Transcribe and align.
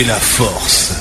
fait 0.00 0.06
la 0.08 0.14
force. 0.14 0.94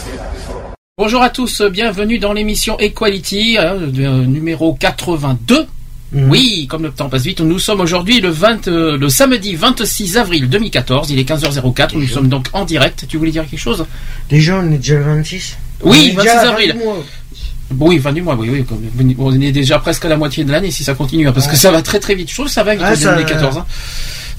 Bonjour 0.98 1.22
à 1.22 1.30
tous, 1.30 1.62
bienvenue 1.62 2.20
dans 2.20 2.34
l'émission 2.34 2.78
Equality 2.80 3.58
hein, 3.58 3.76
euh, 3.98 4.26
numéro 4.26 4.74
82. 4.74 5.68
Oui, 6.14 6.68
comme 6.70 6.84
le 6.84 6.92
temps 6.92 7.08
passe 7.08 7.22
vite, 7.24 7.40
nous 7.40 7.60
sommes 7.60 7.80
aujourd'hui 7.80 8.20
le 8.20 8.28
20, 8.30 8.68
euh, 8.68 8.98
le 8.98 9.08
samedi 9.10 9.56
26 9.56 10.18
avril 10.18 10.50
2014, 10.50 11.12
il 11.12 11.20
est 11.20 11.30
15h04, 11.30 11.92
nous 11.94 12.08
sommes 12.08 12.28
donc 12.28 12.48
en 12.52 12.66
direct. 12.66 13.06
Tu 13.08 13.18
voulais 13.18 13.32
dire 13.32 13.48
quelque 13.50 13.60
chose? 13.60 13.86
Déjà, 14.30 14.58
on 14.58 14.70
est 14.72 14.78
déjà 14.78 14.96
le 14.96 15.04
26 15.04 15.58
Oui, 15.84 16.14
On 16.18 16.20
est 16.20 16.24
déjà 16.24 16.24
26 16.24 16.30
à 16.30 16.34
la 16.36 16.42
fin 16.42 16.50
avril. 16.50 16.76
Oui, 17.80 18.00
fin 18.00 18.12
du 18.12 18.22
mois, 18.24 18.36
oui, 18.36 18.50
oui. 18.50 19.16
On 19.20 19.40
est 19.40 19.52
déjà 19.54 19.80
presque 19.80 20.04
à 20.04 20.10
la 20.10 20.18
moitié 20.18 20.44
de 20.44 20.52
l'année 20.52 20.72
si 20.72 20.84
ça 20.84 20.94
continue, 20.96 21.28
hein, 21.28 21.32
parce 21.32 21.48
que 21.48 21.56
ça 21.56 21.72
va 21.72 21.82
très 21.84 22.00
très 22.00 22.16
vite. 22.16 22.28
Je 22.30 22.34
trouve 22.34 22.48
que 22.48 22.52
ça 22.52 22.64
va 22.64 22.74
vite 22.74 22.84
Ah, 22.86 22.92
en 22.92 22.96
ça- 22.96 23.12
2014. 23.12 23.58
hein. 23.60 23.66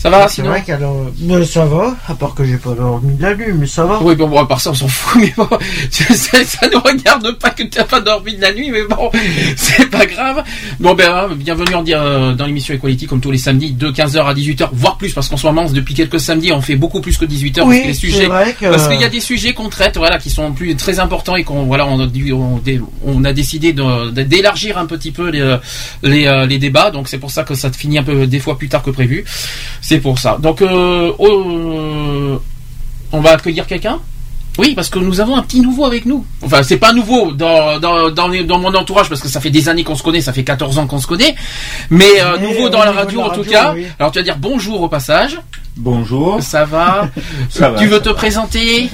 Ça 0.03 0.09
va, 0.09 0.29
C'est 0.29 0.37
sinon 0.37 0.49
vrai 0.49 0.63
qu'alors. 0.67 1.09
Ben, 1.19 1.45
ça 1.45 1.67
va, 1.67 1.95
à 2.09 2.15
part 2.15 2.35
que 2.35 2.43
j'ai 2.43 2.57
pas 2.57 2.71
dormi 2.73 3.17
de 3.17 3.23
la 3.23 3.35
nuit, 3.37 3.53
mais 3.55 3.67
ça 3.67 3.85
va. 3.85 4.01
Oui, 4.03 4.17
bon, 4.17 4.29
bon, 4.29 4.39
à 4.41 4.47
part 4.49 4.59
ça, 4.59 4.71
on 4.71 4.75
s'en 4.75 4.89
fout, 4.89 5.21
mais 5.21 5.31
bon, 5.37 5.47
ça, 5.91 6.39
ne 6.69 6.77
regarde 6.77 7.33
pas 7.39 7.51
que 7.51 7.65
tu 7.65 7.77
n'as 7.77 7.85
pas 7.85 8.01
dormi 8.01 8.35
de 8.35 8.41
la 8.41 8.55
nuit, 8.55 8.71
mais 8.71 8.85
bon, 8.89 9.11
c'est 9.57 9.91
pas 9.91 10.07
grave. 10.07 10.43
Bon, 10.79 10.95
ben, 10.95 11.11
hein, 11.13 11.29
bienvenue 11.37 11.75
en, 11.75 11.83
di- 11.83 11.93
euh, 11.93 12.33
dans 12.33 12.47
l'émission 12.47 12.73
Equality, 12.73 13.07
comme 13.07 13.21
tous 13.21 13.31
les 13.31 13.37
samedis, 13.37 13.73
de 13.73 13.91
15h 13.91 14.25
à 14.25 14.33
18h, 14.33 14.71
voire 14.73 14.97
plus, 14.97 15.13
parce 15.13 15.29
qu'en 15.29 15.37
ce 15.37 15.47
moment, 15.47 15.67
depuis 15.71 15.93
quelques 15.93 16.19
samedis, 16.19 16.51
on 16.53 16.63
fait 16.63 16.77
beaucoup 16.77 17.03
plus 17.03 17.19
que 17.19 17.27
18h, 17.27 17.61
Oui, 17.65 17.67
parce 17.67 17.81
que 17.83 17.87
les 17.89 17.93
c'est 17.93 18.01
sujets, 18.01 18.27
vrai 18.27 18.57
que- 18.59 18.71
parce 18.71 18.89
qu'il 18.89 19.01
y 19.03 19.05
a 19.05 19.11
des 19.11 19.21
sujets 19.21 19.53
qu'on 19.53 19.69
traite, 19.69 19.99
voilà, 19.99 20.17
qui 20.17 20.31
sont 20.31 20.53
plus 20.53 20.75
très 20.77 20.99
importants 20.99 21.37
et 21.37 21.45
qu'on, 21.45 21.65
voilà, 21.65 21.87
on 21.87 22.01
a, 22.01 22.07
dû- 22.07 22.33
on, 22.33 22.57
dé- 22.57 22.81
on 23.05 23.23
a 23.25 23.35
décidé 23.35 23.75
d'élargir 23.75 24.79
un 24.79 24.87
petit 24.87 25.11
peu 25.11 25.29
les, 25.29 25.43
euh, 25.43 25.59
les, 26.03 26.27
euh, 26.27 26.47
les 26.47 26.57
débats, 26.59 26.91
donc 26.91 27.07
c'est 27.09 27.19
pour 27.19 27.31
ça 27.31 27.45
que 27.45 27.55
ça 27.55 27.71
finit 27.71 27.99
un 27.99 28.03
peu 28.03 28.27
des 28.27 28.39
fois 28.39 28.57
plus 28.57 28.71
tard 28.71 28.83
que 28.83 28.91
prévu. 28.91 29.27
C'est 29.91 29.99
pour 29.99 30.21
ça. 30.21 30.39
Donc, 30.41 30.63
euh, 30.63 31.11
on 33.11 33.21
va 33.21 33.31
accueillir 33.33 33.67
quelqu'un? 33.67 33.99
Oui, 34.61 34.75
parce 34.75 34.89
que 34.91 34.99
nous 34.99 35.21
avons 35.21 35.37
un 35.37 35.43
petit 35.43 35.61
nouveau 35.61 35.85
avec 35.85 36.07
nous. 36.07 36.25
Enfin, 36.43 36.63
c'est 36.63 36.77
pas 36.77 36.93
nouveau 36.93 37.33
dans, 37.33 37.79
dans, 37.81 38.11
dans, 38.11 38.29
les- 38.29 38.45
dans 38.45 38.59
mon 38.59 38.73
entourage, 38.75 39.09
parce 39.09 39.21
que 39.21 39.29
ça 39.29 39.41
fait 39.41 39.51
des 39.51 39.69
années 39.69 39.85
qu'on 39.85 39.97
se 39.97 40.03
connaît, 40.03 40.21
ça 40.21 40.33
fait 40.33 40.45
14 40.45 40.79
ans 40.79 40.87
qu'on 40.87 40.99
se 41.01 41.07
connaît. 41.07 41.35
Mais, 41.91 42.05
euh, 42.21 42.37
Mais 42.41 42.47
nouveau 42.49 42.67
au 42.67 42.69
dans 42.69 42.85
la 42.85 42.93
radio 42.93 43.23
en 43.23 43.31
tout 43.31 43.43
cas. 43.45 43.73
oui. 43.75 43.87
Alors 43.99 44.13
tu 44.13 44.19
vas 44.19 44.23
dire 44.25 44.37
bonjour 44.39 44.81
au 44.83 44.89
passage. 44.89 45.39
Bonjour. 45.77 46.43
Ça 46.43 46.65
va 46.65 47.09
Ça 47.49 47.71
va, 47.71 47.79
Tu 47.79 47.87
veux 47.87 47.95
ça 47.99 48.01
te 48.01 48.09
va. 48.11 48.15
présenter 48.15 48.91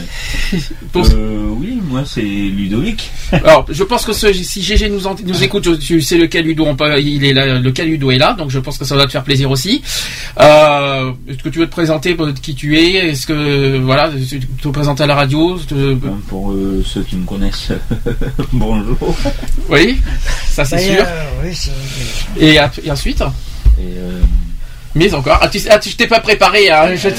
Pour- 0.92 1.06
Euh, 1.06 1.48
oui, 1.58 1.78
moi 1.88 2.02
c'est 2.06 2.20
Ludovic. 2.20 3.10
Alors, 3.32 3.64
je 3.68 3.82
pense 3.82 4.04
que 4.04 4.12
ce- 4.12 4.32
si 4.32 4.62
GG 4.62 4.88
nous, 4.90 5.00
écoute, 5.42 5.78
tu 5.80 6.00
sais 6.00 6.16
lequel 6.18 6.44
Ludo, 6.44 6.64
on 6.66 6.76
peut- 6.76 7.00
il 7.00 7.24
est 7.24 7.32
là, 7.32 7.58
lequel 7.58 7.88
Ludo 7.88 8.10
est 8.10 8.18
là, 8.18 8.34
donc 8.34 8.50
je 8.50 8.58
pense 8.60 8.78
que 8.78 8.84
ça 8.84 8.94
va 8.94 9.06
te 9.06 9.10
faire 9.10 9.24
plaisir 9.24 9.50
aussi. 9.50 9.82
Euh, 10.40 11.12
Est-ce 11.28 11.38
que 11.42 11.48
tu 11.48 11.58
veux 11.58 11.66
te 11.66 11.72
présenter 11.72 12.16
qui 12.42 12.54
tu 12.54 12.78
es? 12.78 13.08
Est-ce 13.10 13.26
que 13.26 13.78
voilà, 13.78 14.10
tu- 14.28 14.40
te 14.40 14.68
présenter 14.68 15.02
à 15.02 15.06
la 15.06 15.14
radio? 15.14 15.55
Bon, 15.56 16.18
Pour 16.28 16.52
euh, 16.52 16.82
ceux 16.84 17.02
qui 17.02 17.16
me 17.16 17.24
connaissent, 17.24 17.72
bonjour. 18.52 19.16
Oui, 19.70 20.00
ça 20.48 20.64
c'est 20.64 20.78
sûr. 20.78 21.04
Oui, 21.42 21.56
Et, 22.38 22.90
ensuite 22.90 23.22
Et, 23.78 23.94
euh, 23.96 24.20
Mais 24.96 25.12
encore. 25.14 25.38
Ah, 25.42 25.48
tu, 25.48 25.58
ah, 25.70 25.78
tu- 25.78 25.90
je 25.90 25.96
t'ai 25.96 26.06
pas 26.06 26.20
préparé. 26.20 26.70
Hein, 26.70 26.96
je 26.96 27.08
Euh, 27.08 27.12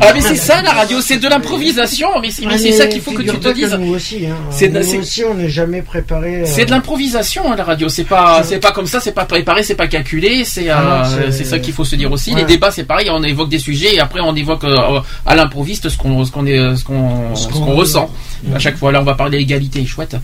ah, 0.00 0.12
mais 0.12 0.20
c'est 0.20 0.34
ça 0.36 0.60
la 0.62 0.72
radio, 0.72 1.00
c'est 1.00 1.16
de 1.18 1.28
l'improvisation. 1.28 2.08
Mais 2.20 2.30
c'est 2.30 2.44
mais 2.44 2.58
c'est 2.58 2.72
ça 2.72 2.86
qu'il 2.86 3.00
faut 3.00 3.12
que 3.12 3.22
tu 3.22 3.38
te 3.38 3.48
dises. 3.52 3.72
nous 3.80 3.94
aussi, 3.94 4.26
hein. 4.26 4.34
C'est 4.50 4.68
nous 4.68 4.98
aussi, 5.00 5.22
on 5.24 5.34
n'est 5.34 5.48
jamais 5.48 5.80
préparé. 5.82 6.42
euh, 6.42 6.44
C'est 6.44 6.64
de 6.66 6.70
l'improvisation 6.70 7.50
hein, 7.50 7.56
la 7.56 7.64
radio. 7.64 7.88
C'est 7.88 8.04
pas, 8.04 8.42
c'est 8.42 8.58
pas 8.58 8.72
comme 8.72 8.86
ça. 8.86 9.00
C'est 9.00 9.12
pas 9.12 9.24
préparé, 9.24 9.62
c'est 9.62 9.74
pas 9.76 9.86
calculé. 9.86 10.44
C'est, 10.44 10.68
Ah 10.70 11.04
euh, 11.18 11.30
c'est- 11.30 11.44
ça 11.44 11.58
qu'il 11.58 11.72
faut 11.72 11.84
se 11.84 11.96
dire 11.96 12.10
aussi. 12.12 12.32
Ouais. 12.32 12.40
Les 12.40 12.44
débats, 12.46 12.70
c'est 12.70 12.84
pareil. 12.84 13.08
On 13.10 13.22
évoque 13.22 13.48
des 13.48 13.58
sujets 13.58 13.94
et 13.94 14.00
après 14.00 14.20
on 14.20 14.34
évoque 14.34 14.64
euh, 14.64 15.00
à 15.26 15.34
l'improviste 15.36 15.88
ce 15.88 15.96
qu'on, 15.96 16.24
ce 16.24 16.30
qu'on 16.32 16.46
est, 16.46 16.76
ce 16.76 16.84
qu'on, 16.84 17.34
Ce 17.36 17.46
ressent. 17.48 18.10
À 18.54 18.58
chaque 18.58 18.76
fois, 18.76 18.90
là, 18.92 19.00
on 19.00 19.04
va 19.04 19.14
parler 19.14 19.38
d'égalité. 19.38 19.84
Chouette. 19.86 20.16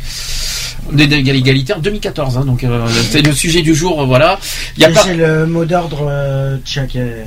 D'égalité 0.92 1.72
en 1.72 1.78
2014. 1.80 2.36
Hein, 2.38 2.44
donc 2.44 2.62
euh, 2.64 2.86
c'est 3.10 3.22
le 3.22 3.32
sujet 3.32 3.62
du 3.62 3.74
jour. 3.74 4.02
euh, 4.02 4.04
Voilà. 4.04 4.38
Il 4.76 4.82
y 4.82 4.84
a 4.84 4.90
et 4.90 4.92
pas. 4.92 5.02
C'est 5.02 5.14
le 5.14 5.46
mot 5.46 5.64
d'ordre 5.64 6.06
euh, 6.08 6.16
euh, 6.36 6.56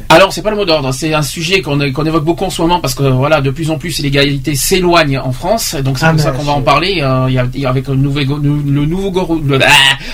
Alors 0.10 0.34
c'est 0.34 0.42
pas 0.42 0.50
le 0.52 0.56
mot 0.56 0.66
d'ordre, 0.66 0.92
c'est 0.94 1.14
un 1.14 1.22
sujet 1.22 1.62
qu'on 1.62 1.80
évoque 1.80 2.24
beaucoup 2.24 2.46
en 2.46 2.50
ce 2.50 2.62
moment 2.62 2.80
parce 2.80 2.94
que 2.96 3.04
voilà 3.04 3.42
de 3.42 3.50
plus 3.52 3.70
en 3.72 3.78
plus 3.78 4.00
l'égalité 4.00 4.56
s'éloigne 4.56 5.18
en 5.20 5.32
France, 5.32 5.76
donc 5.76 5.98
c'est 6.00 6.06
Ah, 6.06 6.12
pour 6.12 6.20
ça 6.22 6.32
mais 6.32 6.38
qu'on 6.38 6.44
va 6.44 6.54
en 6.54 6.62
parler. 6.62 7.00
euh, 7.02 7.44
avec 7.68 7.88
le 7.88 7.96
nouveau 7.96 8.20
le 8.20 8.86
nouveau 8.86 9.12
le- 9.46 9.60
ah, 9.62 9.68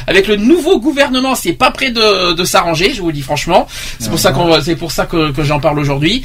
avec 0.07 0.27
le 0.27 0.35
nouveau 0.35 0.79
gouvernement, 0.79 1.35
c'est 1.35 1.53
pas 1.53 1.71
prêt 1.71 1.91
de, 1.91 2.33
de 2.33 2.43
s'arranger, 2.43 2.93
je 2.93 3.01
vous 3.01 3.07
le 3.07 3.13
dis 3.13 3.21
franchement. 3.21 3.67
C'est 3.99 4.09
pour 4.09 4.19
ça 4.19 4.31
qu'on 4.31 4.59
c'est 4.61 4.75
pour 4.75 4.91
ça 4.91 5.05
que, 5.05 5.31
que 5.31 5.43
j'en 5.43 5.59
parle 5.59 5.79
aujourd'hui. 5.79 6.23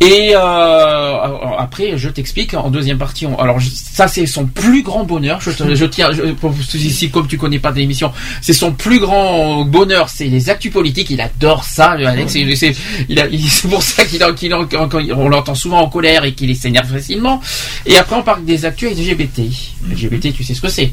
Et 0.00 0.32
euh, 0.34 1.16
après 1.58 1.96
je 1.96 2.08
t'explique 2.08 2.54
en 2.54 2.70
deuxième 2.70 2.98
partie. 2.98 3.26
on- 3.26 3.38
alors 3.38 3.58
ça 3.60 4.08
c'est 4.08 4.26
son 4.26 4.46
plus 4.46 4.82
grand 4.82 5.04
bonheur. 5.04 5.40
Je, 5.40 5.50
te- 5.50 5.74
je 5.74 5.84
tiens 5.86 6.10
je- 6.12 6.32
pour 6.32 6.52
ici 6.74 7.10
comme 7.10 7.28
tu 7.28 7.38
connais 7.38 7.58
pas 7.60 7.72
d'émission, 7.72 8.12
c'est 8.40 8.52
son 8.52 8.72
plus 8.72 8.98
grand 8.98 9.64
bonheur, 9.64 10.08
c'est 10.08 10.24
les 10.26 10.50
actus 10.50 10.72
politiques. 10.72 11.10
Il 11.10 11.20
adore 11.20 11.64
ça, 11.64 11.94
le 11.96 12.06
Alex. 12.06 12.34
C'est- 12.56 12.74
il 13.08 13.18
a- 13.20 13.26
il- 13.28 13.48
C'est 13.50 13.68
pour 13.68 13.82
ça 13.82 14.04
qu'il 14.04 14.22
on 14.24 15.28
l'entend 15.28 15.54
souvent 15.54 15.80
en 15.80 15.88
colère 15.88 16.24
et 16.24 16.32
qu'il 16.34 16.54
s'énerve 16.56 16.90
facilement. 16.90 17.40
Et 17.86 17.96
après, 17.96 18.16
on 18.16 18.22
parle 18.22 18.44
des 18.44 18.64
actus 18.64 18.90
LGBT. 18.90 19.42
LGBT, 19.90 20.32
tu 20.32 20.44
sais 20.44 20.54
ce 20.54 20.60
que 20.60 20.68
c'est 20.68 20.92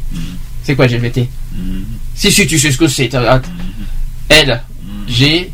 C'est 0.64 0.76
quoi 0.76 0.88
LGBT 0.88 1.28
mm, 1.54 1.82
Si, 2.16 2.32
si, 2.32 2.46
tu 2.48 2.60
sais 2.60 2.72
ce 2.72 2.78
que 2.78 2.88
c'est. 2.88 3.14
att- 3.16 3.50
L, 4.30 4.62
G. 5.08 5.52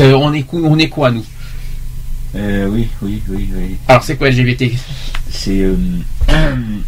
On 0.00 0.32
est, 0.32 0.46
on 0.52 0.78
est 0.78 0.88
quoi, 0.88 1.10
nous? 1.10 1.24
Euh, 2.36 2.66
oui, 2.68 2.88
oui, 3.02 3.22
oui, 3.28 3.48
oui. 3.54 3.76
Alors, 3.88 4.02
c'est 4.02 4.16
quoi 4.16 4.30
LGBT 4.30 4.64
C'est. 5.30 5.60
euh, 5.60 5.74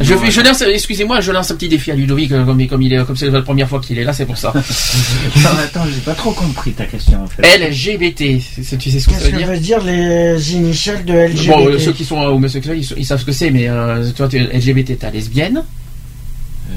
Je, 0.01 0.15
fais, 0.15 0.31
je 0.31 0.41
lance, 0.41 0.63
excusez-moi, 0.63 1.21
je 1.21 1.33
lance 1.33 1.51
un 1.51 1.55
petit 1.57 1.69
défi 1.69 1.91
à 1.91 1.95
Ludovic, 1.95 2.33
euh, 2.33 2.45
comme, 2.45 2.67
comme 2.67 2.83
il 2.83 2.93
est, 2.93 3.05
comme 3.05 3.17
c'est 3.17 3.29
la 3.31 3.43
première 3.43 3.69
fois 3.69 3.81
qu'il 3.81 3.99
est 3.99 4.05
là, 4.05 4.13
c'est 4.13 4.25
pour 4.27 4.39
ça. 4.39 4.53
Non, 5.43 5.51
attends, 5.63 5.85
j'ai 5.87 6.01
pas 6.01 6.15
trop 6.15 6.33
compris 6.33 6.73
ta 6.73 6.87
question 6.87 7.23
en 7.25 7.27
fait. 7.27 7.43
LGBT, 7.59 8.41
c'est- 8.41 8.77
tu 8.79 8.91
sais 8.91 9.01
ce 9.01 9.07
que 9.07 9.13
ça 9.13 9.19
Qu'est-ce 9.19 9.25
veut 9.27 9.31
que 9.33 9.37
dire? 9.37 9.47
veut 9.49 9.59
dire 9.59 9.85
les 9.85 10.55
initiales 10.55 11.05
de 11.05 11.13
LGBT 11.13 11.47
Bon, 11.49 11.67
euh, 11.69 11.79
ceux 11.79 11.93
qui 11.93 12.05
sont 12.05 12.21
euh, 12.23 12.27
homosexuels, 12.29 12.79
ils, 12.79 12.99
ils 12.99 13.05
savent 13.05 13.21
ce 13.21 13.25
que 13.27 13.33
c'est, 13.33 13.51
mais 13.51 13.69
euh, 13.69 14.11
toi, 14.13 14.29
tu 14.29 14.37
es 14.39 14.41
LGBT, 14.59 14.99
t'as 14.99 15.11
lesbienne, 15.11 15.63
Euh, 16.71 16.75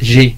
G. 0.00 0.34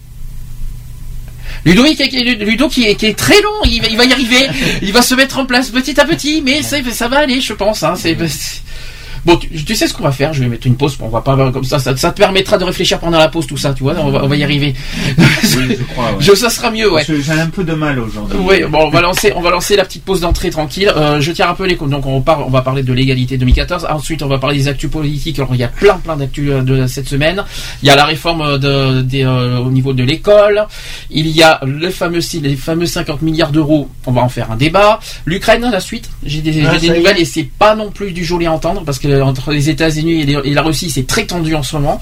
Ludo 1.64 2.68
qui 2.68 2.84
est, 2.84 3.18
très 3.18 3.40
long, 3.42 3.64
il 3.64 3.96
va, 3.96 4.04
y 4.04 4.12
arriver, 4.12 4.48
il 4.82 4.92
va 4.92 5.02
se 5.02 5.14
mettre 5.14 5.38
en 5.38 5.46
place 5.46 5.70
petit 5.70 6.00
à 6.00 6.04
petit, 6.04 6.42
mais 6.44 6.62
ça, 6.62 6.78
ça 6.90 7.08
va 7.08 7.18
aller, 7.18 7.40
je 7.40 7.52
pense. 7.52 7.82
Hein, 7.82 7.94
c'est, 7.96 8.16
Bon, 9.24 9.36
tu, 9.36 9.48
tu 9.48 9.74
sais 9.74 9.86
ce 9.88 9.94
qu'on 9.94 10.04
va 10.04 10.12
faire, 10.12 10.32
je 10.32 10.40
vais 10.42 10.48
mettre 10.48 10.66
une 10.66 10.76
pause, 10.76 10.96
on 11.00 11.08
va 11.08 11.20
pas 11.20 11.36
comme 11.50 11.64
ça, 11.64 11.78
ça, 11.78 11.96
ça 11.96 12.10
te 12.12 12.18
permettra 12.18 12.58
de 12.58 12.64
réfléchir 12.64 12.98
pendant 12.98 13.18
la 13.18 13.28
pause, 13.28 13.46
tout 13.46 13.56
ça, 13.56 13.72
tu 13.72 13.82
vois, 13.82 13.94
on 13.98 14.10
va, 14.10 14.24
on 14.24 14.28
va 14.28 14.36
y 14.36 14.44
arriver. 14.44 14.74
oui, 15.18 15.76
je 15.78 15.82
crois. 15.92 16.12
Ouais. 16.12 16.16
Je, 16.20 16.34
ça 16.34 16.50
sera 16.50 16.70
mieux, 16.70 16.90
ouais. 16.92 17.04
J'ai 17.06 17.32
un 17.32 17.48
peu 17.48 17.64
de 17.64 17.72
mal 17.74 17.98
aujourd'hui. 17.98 18.38
Oui, 18.42 18.62
bon, 18.68 18.86
on 18.86 18.90
va 18.90 19.00
lancer, 19.00 19.32
on 19.34 19.40
va 19.40 19.50
lancer 19.50 19.76
la 19.76 19.84
petite 19.84 20.04
pause 20.04 20.20
d'entrée 20.20 20.50
tranquille. 20.50 20.92
Euh, 20.96 21.20
je 21.20 21.32
tiens 21.32 21.46
à 21.46 21.48
rappeler 21.48 21.76
donc 21.76 22.06
on 22.06 22.20
parle, 22.20 22.42
on 22.46 22.50
va 22.50 22.62
parler 22.62 22.82
de 22.82 22.92
l'égalité 22.92 23.36
2014. 23.38 23.86
Ensuite, 23.90 24.22
on 24.22 24.28
va 24.28 24.38
parler 24.38 24.56
des 24.56 24.68
actus 24.68 24.90
politiques. 24.90 25.38
Alors, 25.38 25.54
il 25.54 25.60
y 25.60 25.64
a 25.64 25.68
plein, 25.68 25.94
plein 25.98 26.16
d'actus 26.16 26.50
euh, 26.50 26.62
de 26.62 26.86
cette 26.86 27.08
semaine. 27.08 27.44
Il 27.82 27.88
y 27.88 27.90
a 27.90 27.96
la 27.96 28.04
réforme 28.04 28.42
euh, 28.42 28.58
de, 29.02 29.24
euh, 29.24 29.58
au 29.58 29.70
niveau 29.70 29.92
de 29.92 30.02
l'école. 30.02 30.66
Il 31.10 31.28
y 31.28 31.42
a 31.42 31.60
le 31.64 31.90
fameux, 31.90 32.20
les 32.42 32.56
fameux 32.56 32.86
50 32.86 33.22
milliards 33.22 33.52
d'euros. 33.52 33.88
On 34.06 34.12
va 34.12 34.22
en 34.22 34.28
faire 34.28 34.50
un 34.50 34.56
débat. 34.56 35.00
L'Ukraine, 35.26 35.68
la 35.70 35.80
suite. 35.80 36.10
J'ai 36.24 36.40
des, 36.40 36.64
Ah, 36.64 36.78
des 36.78 36.90
nouvelles 36.90 37.18
et 37.18 37.24
c'est 37.24 37.44
pas 37.44 37.74
non 37.74 37.90
plus 37.90 38.12
du 38.12 38.24
joli 38.24 38.46
à 38.46 38.52
entendre 38.52 38.82
parce 38.84 38.98
que 38.98 39.08
entre 39.22 39.52
les 39.52 39.68
États-Unis 39.70 40.22
et, 40.44 40.54
la 40.54 40.62
Russie, 40.62 40.90
c'est 40.90 41.06
très 41.06 41.24
tendu 41.24 41.54
en 41.54 41.62
ce 41.62 41.76
moment. 41.76 42.00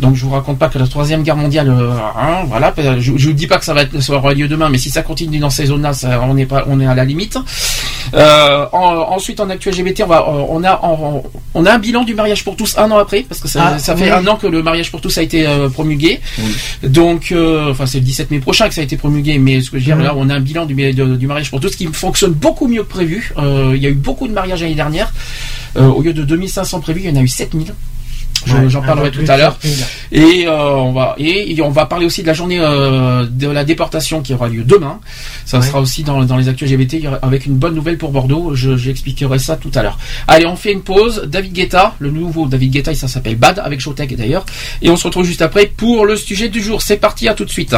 Donc 0.00 0.14
je 0.16 0.24
vous 0.24 0.30
raconte 0.30 0.58
pas 0.58 0.68
que 0.68 0.78
la 0.78 0.86
troisième 0.86 1.22
guerre 1.22 1.36
mondiale, 1.36 1.68
euh, 1.68 1.90
hein, 2.16 2.44
voilà. 2.48 2.72
Je, 2.98 3.12
je 3.16 3.26
vous 3.28 3.32
dis 3.34 3.46
pas 3.46 3.58
que 3.58 3.64
ça 3.64 3.74
va 3.74 3.82
être, 3.82 4.00
ça 4.00 4.14
aura 4.14 4.32
lieu 4.32 4.48
demain, 4.48 4.68
mais 4.70 4.78
si 4.78 4.88
ça 4.90 5.02
continue 5.02 5.38
dans 5.38 5.50
ces 5.50 5.66
zones-là, 5.66 5.92
on 6.26 6.36
est 6.38 6.46
pas, 6.46 6.64
on 6.68 6.80
est 6.80 6.86
à 6.86 6.94
la 6.94 7.04
limite. 7.04 7.36
Euh, 8.14 8.66
en- 8.72 9.12
ensuite, 9.12 9.40
en 9.40 9.50
actu 9.50 9.70
LGBT, 9.70 10.02
on 10.04 10.06
va, 10.06 10.20
euh, 10.20 10.44
on 10.48 10.64
a, 10.64 10.80
on 11.54 11.66
a 11.66 11.72
un 11.72 11.78
bilan 11.78 12.04
du 12.04 12.14
mariage 12.14 12.44
pour 12.44 12.56
tous 12.56 12.76
un 12.78 12.90
an 12.90 12.98
après, 12.98 13.22
parce 13.28 13.40
que 13.40 13.48
ça, 13.48 13.72
Ah, 13.74 13.78
ça 13.78 13.94
fait 13.94 14.04
oui. 14.04 14.10
un 14.10 14.26
an 14.26 14.36
que 14.36 14.46
le 14.46 14.62
mariage 14.62 14.90
pour 14.90 15.00
tous 15.00 15.16
a 15.18 15.22
été 15.22 15.46
euh, 15.46 15.68
promulgué. 15.68 16.20
Donc, 16.82 17.30
euh, 17.32 17.70
enfin, 17.70 17.86
c'est 17.86 17.98
le 17.98 18.04
17 18.04 18.30
mai 18.30 18.38
prochain 18.40 18.68
que 18.68 18.74
ça 18.74 18.80
a 18.80 18.84
été 18.84 18.96
promulgué, 18.96 19.38
mais 19.38 19.60
ce 19.60 19.70
que 19.70 19.78
je 19.78 19.84
veux 19.84 19.94
dire, 19.96 20.02
là, 20.02 20.14
on 20.16 20.28
a 20.30 20.34
un 20.34 20.40
bilan 20.40 20.64
du, 20.66 20.74
mariage 21.26 21.50
pour 21.50 21.60
tous 21.60 21.76
qui 21.76 21.86
fonctionne 21.86 22.32
beaucoup 22.32 22.66
mieux 22.68 22.82
que 22.82 22.88
prévu. 22.88 23.32
Euh, 23.38 23.72
il 23.76 23.82
y 23.82 23.86
a 23.86 23.90
eu 23.90 23.94
beaucoup 23.94 24.26
de 24.28 24.32
mariages 24.32 24.62
l'année 24.62 24.74
dernière. 24.74 25.12
Euh, 25.76 25.86
au 25.88 26.02
lieu 26.02 26.12
de 26.12 26.24
2500 26.24 26.80
prévus, 26.80 27.00
il 27.04 27.10
y 27.10 27.12
en 27.12 27.16
a 27.16 27.22
eu 27.22 27.28
7000. 27.28 27.74
Je- 28.46 28.54
Ouais, 28.54 28.70
J'en 28.70 28.80
parlerai 28.80 29.10
tout 29.10 29.24
à 29.28 29.36
l'heure. 29.36 29.58
Et 30.12 30.46
euh, 30.46 30.70
on 30.76 30.92
va 30.92 31.14
et 31.18 31.60
on 31.60 31.68
va 31.68 31.84
parler 31.84 32.06
aussi 32.06 32.22
de 32.22 32.26
la 32.26 32.32
journée 32.32 32.58
euh, 32.58 33.26
de 33.30 33.46
la 33.48 33.64
déportation 33.64 34.22
qui 34.22 34.32
aura 34.32 34.48
lieu 34.48 34.62
demain. 34.64 34.98
Ça 35.44 35.58
Ouais. 35.58 35.66
sera 35.66 35.78
aussi 35.80 36.04
dans, 36.04 36.24
dans 36.24 36.38
les 36.38 36.48
actus 36.48 36.70
LGBT 36.70 37.06
avec 37.20 37.44
une 37.44 37.56
bonne 37.56 37.74
nouvelle 37.74 37.98
pour 37.98 38.12
Bordeaux. 38.12 38.54
Je 38.54 38.78
j'expliquerai 38.78 39.38
ça 39.38 39.56
tout 39.56 39.70
à 39.74 39.82
l'heure. 39.82 39.98
Allez, 40.26 40.46
on 40.46 40.56
fait 40.56 40.72
une 40.72 40.80
pause. 40.80 41.24
David 41.28 41.52
Guetta, 41.52 41.94
le 41.98 42.10
nouveau 42.10 42.46
David 42.46 42.72
Guetta, 42.72 42.94
ça 42.94 43.08
s'appelle 43.08 43.36
Bad 43.36 43.58
avec 43.58 43.78
Showtech 43.80 44.16
d'ailleurs. 44.16 44.46
Et 44.80 44.88
on 44.88 44.96
se 44.96 45.04
retrouve 45.04 45.26
juste 45.26 45.42
après 45.42 45.66
pour 45.66 46.06
le 46.06 46.16
sujet 46.16 46.48
du 46.48 46.62
jour. 46.62 46.80
C'est 46.80 46.96
parti, 46.96 47.28
à 47.28 47.34
tout 47.34 47.44
de 47.44 47.50
suite. 47.50 47.74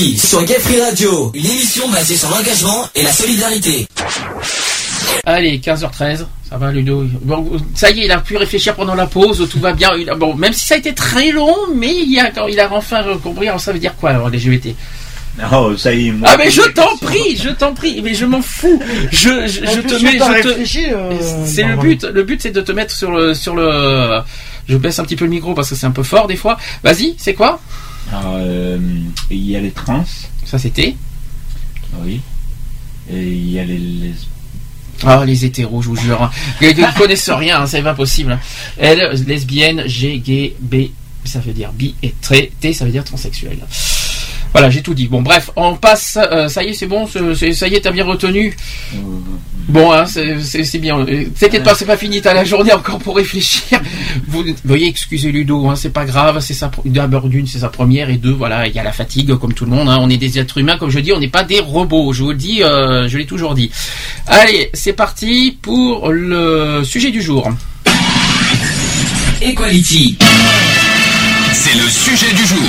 Sur 0.00 0.42
Gay 0.44 0.54
Free 0.58 0.80
Radio, 0.80 1.30
une 1.34 1.44
émission 1.44 1.86
basée 1.90 2.16
sur 2.16 2.30
l'engagement 2.30 2.88
et 2.94 3.02
la 3.02 3.12
solidarité. 3.12 3.86
Allez, 5.26 5.58
15h13. 5.58 6.24
Ça 6.48 6.56
va, 6.56 6.72
Ludo? 6.72 7.04
Bon, 7.20 7.50
ça 7.74 7.90
y 7.90 8.00
est, 8.00 8.04
il 8.06 8.10
a 8.10 8.18
pu 8.18 8.38
réfléchir 8.38 8.74
pendant 8.74 8.94
la 8.94 9.06
pause. 9.06 9.46
Tout 9.50 9.60
va 9.60 9.74
bien. 9.74 9.90
Il 9.98 10.08
a- 10.08 10.14
bon, 10.14 10.34
même 10.34 10.54
si 10.54 10.66
ça 10.66 10.76
a 10.76 10.78
été 10.78 10.94
très 10.94 11.32
long, 11.32 11.54
mais 11.74 11.92
il 11.94 12.18
a, 12.18 12.30
il 12.48 12.58
a 12.58 12.72
enfin 12.72 13.02
compris. 13.22 13.48
Alors, 13.48 13.60
ça 13.60 13.72
veut 13.74 13.78
dire 13.78 13.94
quoi, 13.94 14.10
alors, 14.10 14.30
les 14.30 14.38
LGBT 14.38 14.74
Oh, 15.52 15.76
ça 15.76 15.92
y 15.92 16.08
est, 16.08 16.12
moi. 16.12 16.28
Ah, 16.32 16.36
mais 16.38 16.50
je 16.50 16.62
t'en 16.62 16.96
prie, 16.96 17.36
je 17.36 17.50
t'en 17.50 17.74
prie. 17.74 18.00
Mais 18.02 18.14
je 18.14 18.24
m'en 18.24 18.40
fous. 18.40 18.80
Je, 19.12 19.46
je, 19.46 19.66
En 19.66 19.70
je 19.74 19.80
plus, 19.80 19.86
te 19.98 20.02
mets. 20.02 20.12
Je 20.64 20.88
te... 20.88 20.94
euh, 20.94 21.44
C'est 21.44 21.62
le 21.64 21.76
but. 21.76 22.04
Le 22.04 22.22
but, 22.22 22.40
c'est 22.42 22.50
de 22.52 22.60
te 22.62 22.72
mettre 22.72 22.94
sur 22.94 23.10
le, 23.10 23.34
sur 23.34 23.54
le. 23.54 24.20
Je 24.66 24.76
baisse 24.78 24.98
un 24.98 25.04
petit 25.04 25.16
peu 25.16 25.24
le 25.26 25.30
micro 25.30 25.52
parce 25.52 25.68
que 25.68 25.74
c'est 25.74 25.86
un 25.86 25.90
peu 25.90 26.02
fort 26.02 26.26
des 26.26 26.36
fois. 26.36 26.56
Vas-y, 26.82 27.14
c'est 27.18 27.34
quoi? 27.34 27.60
Alors, 28.12 28.34
euh, 28.38 28.78
il 29.30 29.50
y 29.50 29.56
a 29.56 29.60
les 29.60 29.70
trans, 29.70 30.04
Ça 30.44 30.58
c'était. 30.58 30.96
oui. 32.02 32.20
Et 33.12 33.22
il 33.26 33.50
y 33.50 33.58
a 33.58 33.64
les, 33.64 33.78
les- 33.78 34.14
Ah, 35.04 35.24
les 35.24 35.44
hétéros, 35.44 35.82
je 35.82 35.88
vous 35.88 35.96
jure. 35.96 36.22
hein. 36.22 36.30
Ils 36.60 36.68
ne 36.68 36.98
connaissent 36.98 37.30
rien, 37.30 37.62
hein, 37.62 37.66
c'est 37.66 37.82
pas 37.82 37.94
possible. 37.94 38.38
Elle, 38.76 39.10
lesbienne, 39.26 39.84
G, 39.86 40.18
gay, 40.18 40.54
B, 40.60 40.86
ça 41.24 41.40
veut 41.40 41.52
dire 41.52 41.72
bi 41.72 41.94
et 42.02 42.14
très, 42.20 42.50
T, 42.60 42.72
ça 42.72 42.84
veut 42.84 42.90
dire 42.92 43.04
transsexuel. 43.04 43.58
Voilà, 44.52 44.68
j'ai 44.70 44.82
tout 44.82 44.94
dit. 44.94 45.06
Bon, 45.06 45.22
bref, 45.22 45.50
on 45.56 45.76
passe. 45.76 46.18
euh, 46.20 46.48
ça 46.48 46.62
y 46.64 46.68
est, 46.68 46.74
c'est 46.74 46.86
bon. 46.86 47.06
c'est- 47.06 47.52
ça 47.52 47.68
y 47.68 47.74
est, 47.74 47.80
t'as 47.82 47.92
bien 47.92 48.04
retenu. 48.04 48.56
euh, 48.94 48.98
Bon, 49.68 49.92
hein, 49.92 50.04
c'est 50.06 50.40
c'est- 50.42 50.64
c'est 50.64 50.78
bien. 50.80 51.06
T'inquiète 51.38 51.62
pas, 51.62 51.76
c'est 51.76 51.84
pas 51.84 51.96
fini. 51.96 52.20
T'as 52.20 52.34
la 52.34 52.44
journée 52.44 52.72
encore 52.72 52.98
pour 52.98 53.14
réfléchir. 53.14 53.80
Vous 54.26 54.42
veuillez 54.64 54.88
excuser 54.88 55.30
Ludo. 55.30 55.68
Hein, 55.68 55.76
c'est 55.76 55.90
pas 55.92 56.04
grave. 56.04 56.40
C'est 56.40 56.54
sa 56.54 56.72
d'abord 56.84 57.28
d'une, 57.28 57.46
c'est 57.46 57.60
sa 57.60 57.68
première 57.68 58.10
et 58.10 58.16
deux, 58.16 58.32
voilà, 58.32 58.66
il 58.66 58.74
y 58.74 58.80
a 58.80 58.82
la 58.82 58.90
fatigue 58.90 59.32
comme 59.36 59.52
tout 59.54 59.64
le 59.66 59.70
monde. 59.70 59.88
Hein, 59.88 59.98
on 60.00 60.10
est 60.10 60.16
des 60.16 60.40
êtres 60.40 60.58
humains, 60.58 60.76
comme 60.76 60.90
je 60.90 60.98
dis. 60.98 61.12
On 61.12 61.20
n'est 61.20 61.28
pas 61.28 61.44
des 61.44 61.60
robots. 61.60 62.12
Je 62.12 62.24
vous 62.24 62.30
le 62.30 62.36
dis. 62.36 62.64
euh, 62.64 63.06
je 63.06 63.16
l'ai 63.18 63.26
toujours 63.26 63.54
dit. 63.54 63.70
Allez, 64.26 64.70
c'est 64.74 64.94
parti 64.94 65.56
pour 65.62 66.08
le 66.10 66.82
sujet 66.82 67.12
du 67.12 67.22
jour. 67.22 67.48
Equality. 69.40 70.16
C'est 71.52 71.78
le 71.78 71.88
sujet 71.88 72.32
du 72.34 72.44
jour. 72.46 72.68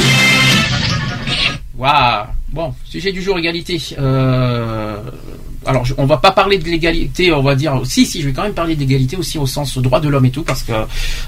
Waouh 1.81 2.27
Bon, 2.49 2.75
sujet 2.85 3.11
du 3.11 3.23
jour 3.23 3.39
égalité. 3.39 3.81
Euh, 3.97 5.01
alors, 5.65 5.85
je- 5.85 5.93
on 5.97 6.05
va 6.05 6.17
pas 6.17 6.31
parler 6.31 6.57
de 6.57 6.65
l'égalité, 6.65 7.31
on 7.31 7.43
va 7.43 7.55
dire. 7.55 7.79
Si, 7.83 8.05
si, 8.05 8.21
je 8.21 8.27
vais 8.27 8.33
quand 8.33 8.41
même 8.43 8.53
parler 8.53 8.75
d'égalité 8.75 9.15
aussi 9.15 9.37
au 9.37 9.45
sens 9.45 9.77
droit 9.77 9.99
de 9.99 10.09
l'homme 10.09 10.25
et 10.25 10.31
tout, 10.31 10.41
parce 10.43 10.63
que 10.63 10.71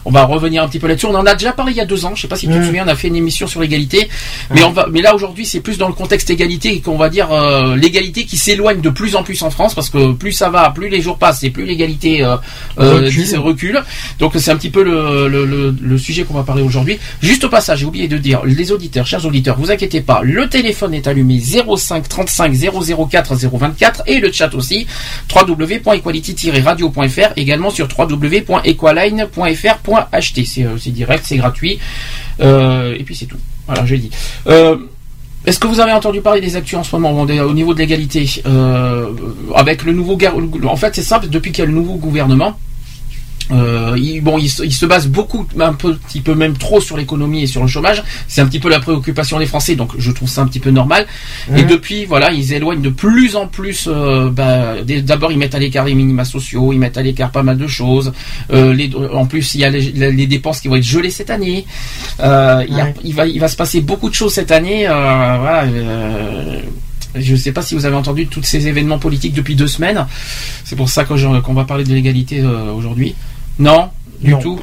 on 0.06 0.12
va 0.12 0.24
revenir 0.26 0.64
un 0.64 0.68
petit 0.68 0.80
peu 0.80 0.88
là-dessus. 0.88 1.06
On 1.06 1.16
en 1.16 1.26
a 1.26 1.36
déjà 1.36 1.52
parlé 1.52 1.72
il 1.74 1.78
y 1.78 1.82
a 1.82 1.86
deux 1.86 2.04
ans. 2.06 2.14
Je 2.16 2.22
sais 2.24 2.28
pas 2.28 2.36
si 2.36 2.48
tu 2.48 2.54
te 2.54 2.58
Mm. 2.58 2.66
souviens, 2.66 2.84
on 2.86 2.88
a 2.90 2.96
fait 2.96 3.10
une 3.10 3.16
émission 3.16 3.46
sur 3.46 3.62
l'égalité, 3.62 4.10
mais 4.52 4.64
on 4.64 4.72
va, 4.72 4.88
mais 4.92 5.02
là 5.02 5.14
aujourd'hui, 5.14 5.46
c'est 5.46 5.60
plus 5.60 5.78
dans 5.78 5.88
le 5.88 5.94
contexte 5.94 6.30
égalité 6.32 6.80
qu'on 6.82 6.98
va 6.98 7.10
dire 7.10 7.32
euh, 7.32 7.76
l'égalité 7.76 8.26
qui 8.26 8.38
s'éloigne 8.38 8.82
de 8.82 8.90
plus 8.90 9.16
en 9.16 9.24
plus 9.24 9.42
en 9.44 9.50
France, 9.52 9.76
parce 9.76 9.90
que 9.92 10.14
plus 10.14 10.32
ça 10.32 10.50
va, 10.50 10.72
plus 10.72 10.90
les 10.90 11.02
jours 11.02 11.18
passent, 11.18 11.44
et 11.44 11.50
plus 11.52 11.66
l'égalité 11.66 12.24
euh, 12.24 12.36
euh, 12.80 13.02
Recule. 13.06 13.38
recule. 13.40 13.84
Donc 14.20 14.34
c'est 14.38 14.50
un 14.52 14.56
petit 14.58 14.70
peu 14.72 14.84
le, 14.84 15.28
le, 15.28 15.46
le- 15.46 15.76
le 15.80 15.98
sujet 15.98 16.24
qu'on 16.24 16.34
va 16.34 16.44
parler 16.44 16.64
aujourd'hui. 16.64 16.98
Juste 17.22 17.44
au 17.44 17.50
passage, 17.50 17.80
j'ai 17.80 17.86
oublié 17.86 18.08
de 18.08 18.18
dire, 18.18 18.42
les 18.46 18.72
auditeurs, 18.72 19.06
chers 19.06 19.26
auditeurs, 19.26 19.58
vous 19.60 19.70
inquiétez 19.72 20.02
pas, 20.02 20.22
le 20.24 20.50
téléphone 20.50 20.94
est 20.96 21.08
allumé 21.08 21.40
05 21.40 22.10
35 22.10 22.52
004 22.54 23.36
024 23.36 24.04
et 24.08 24.20
le 24.24 24.32
chat 24.32 24.56
aussi 24.56 24.88
www.equality-radio.fr 25.34 27.34
également 27.36 27.70
sur 27.70 27.88
www.equaline.fr.ht. 27.98 30.46
C'est 30.46 30.64
euh, 30.64 30.78
c'est 30.78 30.92
direct, 30.92 31.26
c'est 31.28 31.38
gratuit. 31.38 31.80
Euh, 32.42 32.96
et 32.98 33.04
puis 33.04 33.16
c'est 33.16 33.28
tout. 33.28 33.38
Voilà, 33.68 33.86
je 33.86 33.96
dit. 33.96 34.10
Euh, 34.48 34.78
est-ce 35.46 35.60
que 35.60 35.68
vous 35.68 35.82
avez 35.82 35.92
entendu 35.92 36.22
parler 36.22 36.40
des 36.40 36.56
actus 36.56 36.80
en 36.80 36.84
ce 36.84 36.96
moment 36.96 37.22
au 37.22 37.54
niveau 37.54 37.74
de 37.74 37.80
l'égalité 37.80 38.30
euh, 38.46 39.12
avec 39.56 39.84
le 39.84 39.92
nouveau 39.92 40.18
en 40.68 40.78
fait 40.78 40.96
c'est 40.96 41.04
simple 41.04 41.28
depuis 41.28 41.52
qu'il 41.52 41.64
y 41.64 41.68
a 41.68 41.70
le 41.70 41.74
nouveau 41.74 41.96
gouvernement 41.96 42.58
euh, 43.52 43.96
il, 43.98 44.22
bon, 44.22 44.38
il, 44.38 44.50
se- 44.50 44.64
il 44.64 44.72
se 44.74 44.86
base 44.86 45.08
beaucoup, 45.08 45.46
un 45.60 45.74
petit 45.74 46.22
peu 46.22 46.34
même 46.36 46.56
trop 46.58 46.80
sur 46.80 46.96
l'économie 46.98 47.44
et 47.44 47.48
sur 47.48 47.62
le 47.62 47.68
chômage. 47.68 48.04
C'est 48.28 48.42
un 48.42 48.46
petit 48.48 48.60
peu 48.60 48.70
la 48.70 48.80
préoccupation 48.80 49.38
des 49.40 49.46
Français, 49.46 49.76
donc 49.76 49.92
je 49.98 50.12
trouve 50.12 50.30
ça 50.30 50.42
un 50.42 50.48
petit 50.48 50.60
peu 50.60 50.72
normal. 50.72 51.06
Et 51.56 51.64
Mhm. 51.64 51.68
depuis, 51.68 52.06
voilà, 52.06 52.32
ils 52.32 52.54
éloignent 52.54 52.82
de 52.82 52.90
plus 52.90 53.36
en 53.36 53.48
plus. 53.48 53.88
euh, 53.88 54.30
bah, 54.30 54.76
D'abord, 55.04 55.32
ils 55.32 55.38
mettent 55.38 55.56
à 55.56 55.60
l'écart 55.60 55.86
les 55.86 55.94
minima 55.96 56.24
sociaux, 56.26 56.72
ils 56.74 56.80
mettent 56.80 56.98
à 56.98 57.02
l'écart 57.02 57.32
pas 57.32 57.44
mal 57.44 57.58
de 57.58 57.68
choses. 57.68 58.14
Euh, 58.52 58.74
les, 58.74 58.90
en 59.14 59.26
plus, 59.26 59.56
il 59.56 59.62
y 59.62 59.66
a 59.66 59.70
les, 59.70 59.82
les 60.12 60.28
dépenses 60.28 60.62
qui 60.62 60.68
vont 60.68 60.76
être 60.76 60.84
gelées 60.84 61.10
cette 61.12 61.30
année. 61.30 61.66
Euh, 62.22 62.64
il, 62.70 62.80
a- 62.80 62.94
va, 63.16 63.28
il 63.28 63.40
va 63.40 63.48
se 63.48 63.56
passer 63.56 63.82
beaucoup 63.82 64.10
de 64.10 64.16
choses 64.16 64.34
cette 64.34 64.52
année. 64.52 64.86
voilà. 64.88 65.66
je 67.16 67.32
ne 67.34 67.38
sais 67.38 67.52
pas 67.52 67.62
si 67.62 67.76
vous 67.76 67.86
avez 67.86 67.96
entendu 67.96 68.26
tous 68.28 68.42
ces 68.44 68.68
événements 68.68 68.98
politiques 68.98 69.34
depuis 69.34 69.56
deux 69.56 69.68
semaines. 69.68 70.06
C'est 70.64 70.76
pour 70.76 70.90
ça 70.90 71.04
qu'on 71.06 71.54
va 71.54 71.64
parler 71.66 71.84
de 71.84 71.94
l'égalité 71.94 72.40
euh, 72.42 72.72
aujourd'hui. 72.72 73.14
Non, 73.60 73.90
du 74.20 74.32
Non. 74.32 74.40
tout. 74.40 74.60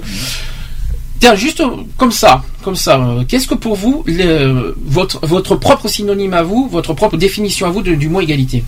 Tiens, 1.21 1.35
juste 1.35 1.63
comme 1.99 2.13
ça, 2.13 2.43
comme 2.63 2.77
ça. 2.77 2.99
euh, 2.99 3.25
Qu'est-ce 3.29 3.47
que 3.47 3.55
pour 3.55 3.77
vous, 3.77 4.03
le- 4.07 4.75
votre 4.87 5.25
votre 5.27 5.55
propre 5.57 5.87
synonyme 5.89 6.33
à 6.35 6.43
vous, 6.43 6.69
votre 6.69 6.95
propre 6.95 7.17
définition 7.19 7.67
à 7.67 7.71
vous 7.71 7.83
de- 7.83 7.95
du 7.95 8.09
mot 8.09 8.21
égalité? 8.21 8.65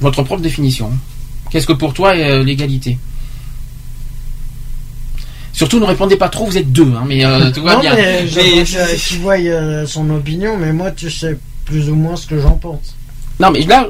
Votre 0.00 0.22
propre 0.24 0.42
définition. 0.42 0.90
Qu'est-ce 1.50 1.66
que 1.68 1.72
pour 1.72 1.94
toi 1.94 2.16
est 2.16 2.28
euh, 2.28 2.42
l'égalité? 2.42 2.98
Surtout, 5.52 5.78
ne 5.78 5.84
répondez 5.84 6.16
pas 6.16 6.28
trop. 6.28 6.46
Vous 6.46 6.58
êtes 6.58 6.72
deux, 6.72 6.92
hein, 6.96 7.04
mais 7.06 7.24
euh, 7.24 7.52
tout 7.52 7.62
va 7.62 7.74
non, 7.76 7.80
bien. 7.80 7.94
mais 7.94 8.24
Mais- 8.34 8.64
euh, 9.50 9.86
son 9.86 10.10
opinion, 10.10 10.56
mais 10.58 10.72
moi, 10.72 10.90
tu 10.90 11.08
sais 11.10 11.38
plus 11.64 11.88
ou 11.88 11.94
moins 11.94 12.16
ce 12.16 12.26
que 12.26 12.40
j'en 12.40 12.56
pense. 12.56 12.96
Non, 13.40 13.50
mais 13.50 13.60
là, 13.62 13.88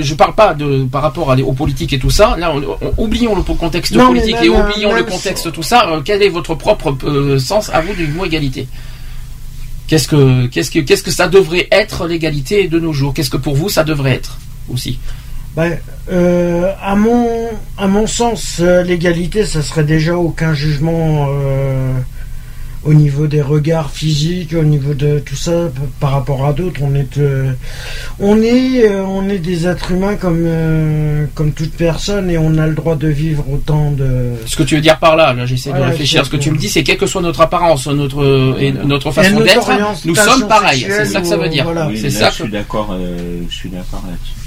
je 0.00 0.14
parle 0.14 0.34
pas 0.34 0.52
de 0.54 0.84
par 0.84 1.02
rapport 1.02 1.30
à, 1.30 1.36
aux 1.36 1.52
politiques 1.52 1.92
et 1.92 1.98
tout 1.98 2.10
ça. 2.10 2.36
Là, 2.36 2.52
on- 2.52 2.76
on- 2.84 3.04
oublions 3.04 3.36
le 3.36 3.42
contexte 3.42 3.94
Non, 3.94 4.08
politique 4.08 4.36
et 4.42 4.48
oublions 4.48 4.92
le 4.92 5.04
contexte 5.04 5.52
tout 5.52 5.62
ça. 5.62 5.88
Euh, 5.88 6.00
quel 6.04 6.22
est 6.22 6.28
votre 6.28 6.54
propre 6.56 6.92
euh, 7.04 7.38
sens 7.38 7.70
à 7.72 7.80
vous 7.80 7.94
du 7.94 8.08
mot 8.08 8.24
égalité? 8.24 8.66
Qu'est-ce 9.86 10.08
que 10.08 10.46
qu'est-ce 10.46 10.70
que 10.72 10.80
qu'est-ce 10.80 11.02
que 11.04 11.10
ça 11.12 11.28
devrait 11.28 11.68
être 11.70 12.06
l'égalité 12.08 12.66
de 12.68 12.80
nos 12.80 12.92
jours? 12.92 13.14
Qu'est-ce 13.14 13.30
que 13.30 13.36
pour 13.36 13.54
vous 13.54 13.68
ça 13.68 13.84
devrait 13.84 14.12
être 14.14 14.38
aussi? 14.72 14.98
Ben, 15.54 15.78
euh, 16.10 16.72
à 16.82 16.96
mon 16.96 17.28
à 17.78 17.86
mon 17.86 18.08
sens, 18.08 18.58
l'égalité, 18.58 19.46
ça 19.46 19.62
serait 19.62 19.84
déjà 19.84 20.16
aucun 20.16 20.52
jugement 20.52 21.28
au 22.84 22.94
niveau 22.94 23.26
des 23.26 23.42
regards 23.42 23.90
physiques, 23.90 24.54
au 24.54 24.62
niveau 24.64 24.94
de 24.94 25.18
tout 25.18 25.36
ça 25.36 25.70
par 26.00 26.12
rapport 26.12 26.44
à 26.46 26.52
d'autres. 26.52 26.80
On 26.82 26.94
est 26.94 27.18
euh, 27.18 27.52
on 28.20 28.40
est 28.42 28.84
euh, 28.88 29.02
on 29.04 29.28
est 29.28 29.38
des 29.38 29.66
êtres 29.66 29.92
humains 29.92 30.16
comme 30.16 30.44
euh, 30.46 31.26
comme 31.34 31.52
toute 31.52 31.72
personne 31.72 32.30
et 32.30 32.38
on 32.38 32.58
a 32.58 32.66
le 32.66 32.74
droit 32.74 32.96
de 32.96 33.08
vivre 33.08 33.44
autant 33.50 33.90
de 33.90 34.32
Ce 34.46 34.56
que 34.56 34.62
tu 34.62 34.74
veux 34.74 34.80
dire 34.80 34.98
par 34.98 35.16
là, 35.16 35.32
là 35.32 35.46
j'essaie 35.46 35.72
de 35.72 35.80
réfléchir. 35.80 36.24
Ce 36.24 36.30
que 36.30 36.36
tu 36.36 36.50
me 36.50 36.56
dis, 36.58 36.68
c'est 36.68 36.82
quelle 36.82 36.98
que 36.98 37.06
soit 37.06 37.22
notre 37.22 37.40
apparence, 37.40 37.86
notre 37.86 38.56
et 38.60 38.72
notre 38.72 39.10
façon 39.10 39.40
d'être, 39.40 39.70
nous 40.04 40.14
sommes 40.14 40.46
pareils. 40.48 40.86
C'est 40.88 41.04
ça 41.06 41.20
que 41.20 41.26
ça 41.26 41.36
veut 41.36 41.48
dire. 41.48 41.64
voilà. 41.64 41.88
oui, 41.88 41.98
C'est 42.00 42.10
ça 42.10 42.30
je 42.30 42.38
que. 42.38 42.42
suis 42.44 42.52
d'accord, 42.52 42.90
euh, 42.92 43.42
je 43.48 43.54
suis 43.54 43.68
d'accord 43.68 44.02
là-dessus. 44.06 44.43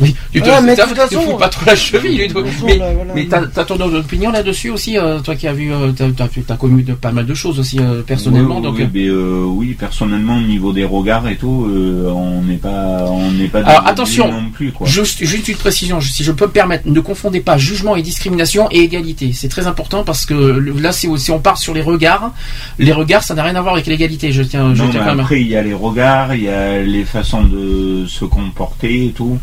Oui, 0.00 0.14
tu 0.32 0.40
te, 0.40 0.48
Ouais, 0.48 0.60
mais 0.62 0.74
de 0.76 0.82
toute 0.82 0.94
façon- 0.96 1.20
fous 1.20 1.36
pas 1.36 1.48
trop 1.48 1.66
la 1.66 1.76
cheville, 1.76 2.28
façon, 2.28 2.44
Mais, 2.66 2.78
là, 2.78 2.92
voilà. 2.94 3.14
mais 3.14 3.26
t'as, 3.26 3.42
t'as 3.46 3.64
ton 3.64 3.80
opinion 3.80 4.30
là-dessus 4.30 4.70
aussi, 4.70 4.96
euh, 4.98 5.20
toi 5.20 5.34
qui 5.36 5.46
as 5.46 5.52
vu, 5.52 5.72
euh, 5.72 5.92
t'as, 5.92 6.28
t'as 6.46 6.56
connu 6.56 6.82
de, 6.82 6.94
pas 6.94 7.12
mal 7.12 7.26
de 7.26 7.34
choses 7.34 7.58
aussi 7.58 7.78
euh, 7.78 8.02
personnellement. 8.02 8.56
oui, 8.56 8.62
donc, 8.62 8.74
oui, 8.76 8.82
euh, 8.84 8.88
mais, 8.92 9.06
euh, 9.06 9.44
oui, 9.46 9.74
personnellement, 9.78 10.36
au 10.38 10.40
niveau 10.40 10.72
des 10.72 10.84
regards 10.84 11.28
et 11.28 11.36
tout, 11.36 11.66
euh, 11.68 12.10
on 12.10 12.42
n'est 12.42 12.56
pas, 12.56 13.04
on 13.08 13.30
n'est 13.32 13.48
pas. 13.48 13.60
Alors, 13.60 13.86
attention, 13.86 14.30
non 14.32 14.50
plus 14.52 14.72
quoi. 14.72 14.86
Juste, 14.86 15.24
juste 15.24 15.48
une 15.48 15.56
précision, 15.56 16.00
si 16.00 16.24
je 16.24 16.32
peux 16.32 16.46
me 16.46 16.50
permettre, 16.52 16.88
ne 16.88 17.00
confondez 17.00 17.40
pas 17.40 17.58
jugement 17.58 17.94
et 17.96 18.02
discrimination 18.02 18.68
et 18.70 18.80
égalité. 18.80 19.32
C'est 19.34 19.48
très 19.48 19.66
important 19.66 20.04
parce 20.04 20.24
que 20.26 20.34
là, 20.34 20.92
si, 20.92 21.08
si 21.18 21.30
on 21.30 21.38
part 21.38 21.58
sur 21.58 21.74
les 21.74 21.82
regards, 21.82 22.32
les 22.78 22.92
regards, 22.92 23.22
ça 23.22 23.34
n'a 23.34 23.42
rien 23.42 23.56
à 23.56 23.60
voir 23.60 23.74
avec 23.74 23.86
l'égalité. 23.86 24.32
Je 24.32 24.42
tiens, 24.42 24.74
je 24.74 24.82
Non, 24.82 24.90
tiens 24.90 25.00
mais 25.00 25.06
quand 25.06 25.14
même. 25.16 25.20
après, 25.20 25.40
il 25.42 25.48
y 25.48 25.56
a 25.56 25.62
les 25.62 25.74
regards, 25.74 26.34
il 26.34 26.44
y 26.44 26.48
a 26.48 26.80
les 26.82 27.04
façons 27.04 27.42
de 27.42 28.06
se 28.06 28.24
comporter 28.24 29.06
et 29.06 29.10
tout. 29.10 29.38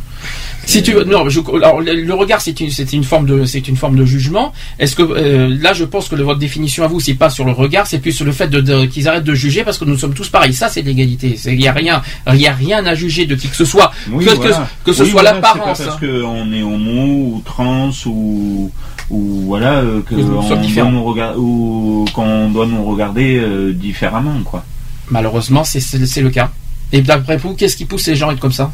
Si 0.66 0.84
tu 0.84 0.94
veux, 0.94 1.04
non, 1.04 1.28
je, 1.30 1.40
alors, 1.56 1.82
le, 1.82 2.14
regard, 2.14 2.42
c'est 2.42 2.60
une, 2.60 2.70
c'est 2.70 2.94
une 2.94 3.04
forme 3.04 3.26
de, 3.26 3.46
c'est 3.46 3.68
une 3.68 3.76
forme 3.76 3.96
de 3.96 4.06
jugement. 4.06 4.54
Est-ce 4.78 4.96
que 4.96 5.02
euh, 5.02 5.58
là, 5.60 5.74
je 5.74 5.84
pense 5.84 6.10
que 6.10 6.16
le- 6.16 6.24
votre 6.24 6.38
définition 6.40 6.84
à 6.84 6.88
vous, 6.88 7.00
c'est 7.00 7.16
pas 7.16 7.30
sur 7.32 7.44
le 7.46 7.52
regard, 7.54 7.88
c'est 7.88 7.98
plus 8.00 8.12
sur 8.12 8.26
le 8.26 8.32
fait 8.32 8.48
de, 8.50 8.62
de- 8.62 8.86
qu'ils 8.86 9.08
arrêtent 9.08 9.24
de 9.24 9.34
juger 9.34 9.64
parce 9.64 9.78
que 9.80 9.86
nous 9.86 9.98
sommes 9.98 10.14
tous 10.14 10.30
pareils. 10.30 10.54
Ça, 10.54 10.70
c'est 10.70 10.84
l'égalité. 10.84 11.40
Il 11.48 11.60
y 11.60 11.68
a 11.68 11.72
rien, 11.72 12.02
il 12.32 12.40
y 12.40 12.46
a 12.48 12.54
rien 12.54 12.86
à 12.86 12.94
juger 12.94 13.26
de 13.26 13.34
qui 13.36 13.48
que 13.48 13.56
ce 13.56 13.66
soit. 13.66 13.92
Oui, 14.12 14.26
que, 14.26 14.32
voilà. 14.36 14.68
que, 14.84 14.92
que 14.92 14.94
ce 14.96 15.04
Oui, 15.04 15.10
soit 15.10 15.24
l'apparence. 15.24 15.80
Pas 15.80 15.84
hein. 15.84 15.88
parce 15.88 16.00
qu'on 16.00 16.54
est 16.54 16.62
homo 16.62 17.06
ou 17.38 17.42
trans 17.46 17.90
ou 18.06 18.72
ou 19.10 19.42
voilà 19.48 19.78
euh, 19.78 20.02
que 20.02 20.14
Que 20.14 20.22
nous 20.22 20.36
on 20.38 20.42
sommes 20.44 20.58
doit 20.60 20.68
différents. 20.68 20.92
nous 20.92 21.04
regarder 21.04 21.40
ou 21.40 22.06
qu'on 22.14 22.50
doit 22.52 22.68
nous 22.68 22.84
regarder 22.86 23.38
euh, 23.40 23.74
différemment 23.74 24.40
quoi. 24.46 24.64
Malheureusement, 25.10 25.64
c'est 25.64 26.22
le 26.22 26.30
cas. 26.30 26.52
Et 26.92 27.02
d'après 27.02 27.38
vous, 27.38 27.56
qu'est-ce 27.56 27.76
qui 27.76 27.86
pousse 27.86 28.06
les 28.06 28.16
gens 28.16 28.30
à 28.30 28.34
être 28.34 28.40
comme 28.40 28.52
ça? 28.52 28.72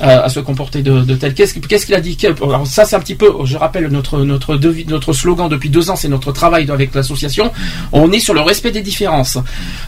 À, 0.00 0.20
à 0.22 0.28
se 0.28 0.40
comporter 0.40 0.82
de, 0.82 1.00
de 1.00 1.14
tel 1.14 1.34
Qu'est-ce, 1.34 1.54
qu'il- 1.54 1.94
a 1.94 2.00
dit 2.00 2.16
Alors 2.42 2.66
ça, 2.66 2.84
c'est 2.84 2.96
un 2.96 3.00
petit 3.00 3.14
peu, 3.14 3.30
je 3.44 3.56
rappelle, 3.56 3.88
notre, 3.88 4.20
notre, 4.24 4.56
devis- 4.56 4.86
notre 4.88 5.12
slogan 5.12 5.48
depuis 5.48 5.70
deux 5.70 5.90
ans, 5.90 5.96
c'est 5.96 6.08
notre 6.08 6.32
travail 6.32 6.70
avec 6.70 6.94
l'association. 6.94 7.52
On 7.92 8.12
est 8.12 8.18
sur 8.20 8.34
le 8.34 8.40
respect 8.40 8.70
des 8.72 8.82
différences. 8.82 9.38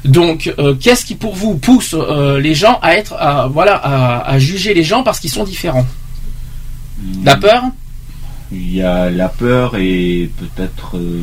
Donc, 0.05 0.53
euh, 0.59 0.75
qu'est-ce 0.75 1.05
qui 1.05 1.15
pour 1.15 1.35
vous 1.35 1.57
pousse 1.57 1.95
euh, 1.99 2.41
les 2.41 2.55
gens 2.55 2.79
à 2.83 2.95
être, 2.97 3.15
à, 3.15 3.47
voilà, 3.49 3.77
à, 3.77 4.31
à 4.31 4.39
juger 4.39 4.75
les 4.75 4.85
gens 4.85 5.03
parce 5.03 5.21
qu'ils 5.21 5.31
sont 5.31 5.45
différents? 5.45 5.87
La 7.25 7.37
peur? 7.37 7.63
Il 8.51 8.75
y 8.75 8.83
a 8.83 9.11
la 9.11 9.29
peur 9.29 9.77
et 9.77 10.31
peut-être 10.39 10.97
euh, 10.97 11.21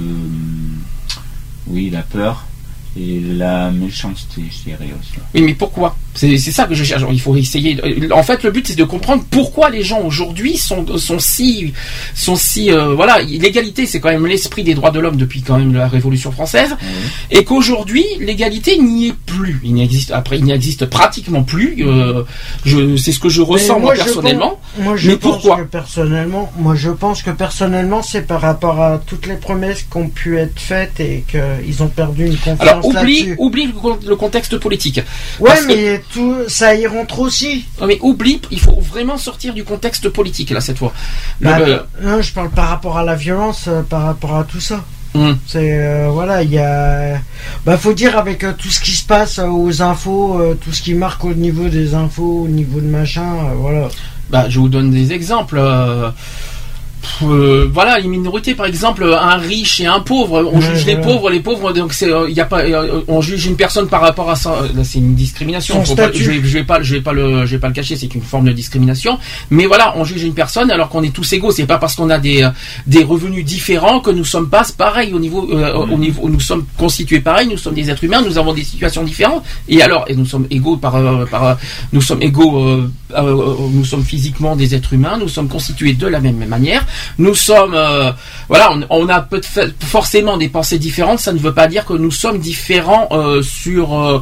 oui 1.68 1.90
la 1.90 2.04
peur 2.04 2.46
et 2.98 3.20
la 3.20 3.72
méchanceté 3.72 4.44
je 4.50 4.70
dirais 4.70 4.94
aussi. 5.00 5.14
Oui, 5.34 5.42
mais 5.42 5.54
pourquoi? 5.56 5.98
C'est 6.16 6.38
c'est 6.38 6.52
ça 6.52 6.64
que 6.66 6.74
je 6.74 6.84
cherche. 6.84 7.04
Il 7.12 7.20
faut 7.22 7.36
essayer. 7.36 7.76
de- 7.76 8.12
En 8.14 8.24
fait, 8.24 8.42
le 8.44 8.52
but 8.52 8.66
c'est 8.68 8.76
de 8.78 8.84
comprendre 8.86 9.24
pourquoi 9.30 9.70
les 9.70 9.84
gens 9.84 10.02
aujourd'hui 10.02 10.58
sont 10.58 10.98
sont 10.98 11.20
si 11.20 11.74
sont 12.16 12.36
si 12.38 12.72
euh, 12.72 12.94
voilà. 12.96 13.20
L'égalité, 13.22 13.86
c'est 13.86 14.00
quand 14.00 14.10
même 14.10 14.26
l'esprit 14.26 14.64
des 14.64 14.74
droits 14.74 14.92
de 14.92 15.00
l'homme 15.00 15.18
depuis 15.18 15.42
quand 15.42 15.58
même 15.60 15.74
la 15.74 15.88
Révolution 15.90 16.32
française, 16.32 16.76
et 17.32 17.44
qu'aujourd'hui 17.44 18.06
l'égalité 18.20 18.78
n'y 18.78 19.08
est 19.10 19.14
plus. 19.26 19.60
Il 19.64 19.74
n'existe 19.76 20.12
après, 20.12 20.38
il 20.40 20.46
n'existe 20.46 20.86
pratiquement 20.86 21.44
plus. 21.44 21.76
Euh, 21.86 22.24
je 22.66 22.96
c'est 22.96 23.12
ce 23.12 23.20
que 23.20 23.30
je 23.30 23.42
ressens 23.42 23.80
moi, 23.80 23.94
je 23.94 24.04
personnellement. 24.04 24.60
pense- 24.76 24.86
moi, 24.86 24.96
je 24.96 25.10
Mais 25.12 25.18
pense 25.18 25.34
pourquoi 25.34 25.58
que 25.58 25.64
personnellement, 25.64 26.52
moi, 26.58 26.76
je 26.76 26.90
pense 26.92 27.22
que 27.24 27.32
personnellement, 27.32 28.02
c'est 28.02 28.26
par 28.26 28.42
rapport 28.42 28.80
à 28.82 29.02
toutes 29.06 29.28
les 29.28 29.36
promesses 29.36 29.84
qui 29.84 29.98
ont 29.98 30.08
pu 30.10 30.38
être 30.38 30.60
faites 30.60 31.00
et 31.02 31.26
qu'ils 31.30 31.84
ont 31.84 31.88
perdu 31.90 32.26
une 32.28 32.38
confiance 32.38 32.62
Alors 32.62 32.86
oublie 32.86 33.34
oublie 33.38 33.66
le, 33.68 33.74
con- 33.74 34.00
le 34.08 34.16
contexte 34.16 34.58
politique. 34.58 35.02
Ouais, 35.40 35.50
Parce 35.50 35.66
que- 35.66 35.74
mais 35.74 36.02
tout, 36.12 36.36
ça 36.48 36.76
y 36.76 36.88
rentre 36.88 37.20
aussi. 37.20 37.66
Non, 37.82 37.88
mais 37.88 37.98
oublie, 38.02 38.42
il 38.52 38.60
faut 38.60 38.80
vraiment 38.80 39.18
sortir 39.18 39.54
du 39.54 39.64
contexte 39.64 40.10
politique 40.10 40.50
là 40.52 40.62
cette 40.62 40.78
fois. 40.78 40.94
Le- 41.40 41.50
Bah, 41.50 41.88
non, 42.02 42.22
je 42.22 42.32
parle 42.34 42.50
par 42.50 42.70
rapport 42.70 42.98
à 42.98 43.04
la 43.04 43.16
violence, 43.16 43.66
euh, 43.68 43.82
par 43.82 44.04
rapport 44.04 44.36
à 44.38 44.44
tout 44.44 44.60
ça. 44.62 44.84
hum. 45.14 45.38
C'est 45.48 45.78
euh, 45.80 46.10
voilà, 46.12 46.44
il 46.44 46.52
y 46.52 46.58
a. 46.60 47.18
Bah, 47.66 47.78
faut 47.78 47.94
dire 47.94 48.18
avec 48.18 48.44
euh, 48.44 48.54
tout 48.58 48.70
ce 48.70 48.80
qui 48.80 48.92
se 48.92 49.06
passe 49.06 49.40
euh, 49.40 49.48
aux 49.48 49.82
infos, 49.82 50.42
tout 50.62 50.72
ce 50.72 50.82
qui 50.82 50.94
marque 50.94 51.24
au 51.26 51.34
niveau 51.34 51.68
des 51.70 51.94
infos, 51.94 52.44
au 52.46 52.48
niveau 52.48 52.80
de 52.80 52.88
machin, 52.88 53.26
voilà. 53.58 53.88
Bah, 54.30 54.46
je 54.50 54.60
vous 54.60 54.70
donne 54.70 54.92
des 54.92 55.12
exemples. 55.14 55.60
Euh, 57.24 57.26
euh, 57.36 57.70
voilà, 57.72 58.00
une 58.00 58.10
minorité, 58.12 58.56
par 58.56 58.66
exemple, 58.66 59.04
un 59.06 59.36
riche 59.38 59.80
et 59.82 59.86
un 59.86 60.00
pauvre. 60.00 60.50
On 60.52 60.58
Ouais, 60.60 60.62
juge 60.62 60.86
les 60.86 60.96
pauvres, 60.98 61.30
les 61.30 61.40
pauvres. 61.40 61.72
Donc 61.74 61.94
c'est, 61.94 62.12
euh, 62.12 62.30
il 62.30 62.36
y 62.36 62.42
a 62.42 62.46
pas, 62.46 62.62
euh, 62.62 63.02
on 63.08 63.22
juge 63.22 63.46
une 63.46 63.56
personne 63.56 63.88
par 63.88 64.02
rapport 64.02 64.30
à 64.30 64.36
ça. 64.36 64.54
euh, 64.54 64.84
c'est 64.84 65.00
une 65.00 65.16
discrimination. 65.16 65.76
Pas- 65.96 66.12
je, 66.14 66.32
vais, 66.32 66.36
je 66.44 66.54
vais 66.58 66.64
pas, 66.64 66.82
je 66.82 66.96
vais 66.96 67.02
pas 67.02 67.14
le, 67.14 67.46
je 67.46 67.52
vais 67.52 67.60
pas 67.60 67.68
le 67.68 67.74
cacher. 67.74 67.96
C'est 67.96 68.14
une 68.16 68.22
forme 68.22 68.46
de 68.46 68.52
discrimination. 68.52 69.18
Mais 69.50 69.66
voilà, 69.66 69.94
on 69.98 70.04
juge 70.06 70.24
une 70.24 70.34
personne 70.34 70.72
alors 70.72 70.90
qu'on 70.90 71.04
est 71.04 71.14
tous 71.14 71.32
égaux. 71.34 71.52
C'est 71.52 71.66
pas 71.66 71.78
parce 71.78 71.96
qu'on 71.96 72.10
a 72.10 72.18
des, 72.20 72.44
euh, 72.44 72.50
des 72.88 73.04
revenus 73.04 73.46
différents 73.46 74.00
que 74.00 74.12
nous 74.12 74.26
sommes 74.26 74.50
pas 74.50 74.64
pareils 74.78 75.14
au 75.14 75.20
niveau, 75.20 75.48
euh, 75.52 75.74
au 75.74 75.98
niveau, 75.98 76.28
nous 76.30 76.40
sommes 76.40 76.66
constitués 76.78 77.20
pareils. 77.20 77.48
Nous 77.48 77.58
sommes 77.58 77.76
des 77.76 77.90
êtres 77.90 78.04
humains. 78.04 78.22
Nous 78.26 78.38
avons 78.38 78.54
des 78.54 78.64
situations 78.64 79.04
différentes. 79.04 79.44
Et 79.70 79.82
alors, 79.82 80.06
et 80.08 80.16
nous 80.16 80.26
sommes 80.26 80.48
égaux 80.50 80.78
par, 80.78 80.96
euh, 80.96 81.26
par, 81.26 81.44
euh, 81.46 81.54
nous 81.94 82.02
sommes 82.02 82.22
égaux, 82.22 82.58
euh, 82.60 82.90
euh, 83.16 83.54
nous 83.72 83.86
sommes 83.86 84.04
physiquement 84.04 84.56
des 84.56 84.74
êtres 84.76 84.94
humains. 84.94 85.18
Nous 85.20 85.30
sommes 85.30 85.48
constitués 85.48 85.94
de 85.94 86.08
la 86.08 86.20
même 86.20 86.44
manière. 86.48 86.86
Nous 87.18 87.36
sommes, 87.36 87.74
euh, 87.74 88.12
voilà, 88.48 88.72
on, 88.74 88.86
on 88.90 89.10
a 89.10 89.22
peut 89.22 89.42
forcément 89.80 90.38
des 90.38 90.50
pensées 90.50 90.80
différentes. 90.80 91.20
Ça 91.20 91.34
ne 91.34 91.40
veut 91.40 91.54
pas 91.54 91.68
dire 91.68 91.86
que 91.86 91.94
nous 91.94 92.12
sommes 92.12 92.40
différents 92.40 93.08
euh, 93.12 93.42
sur 93.42 93.98
euh, 93.98 94.22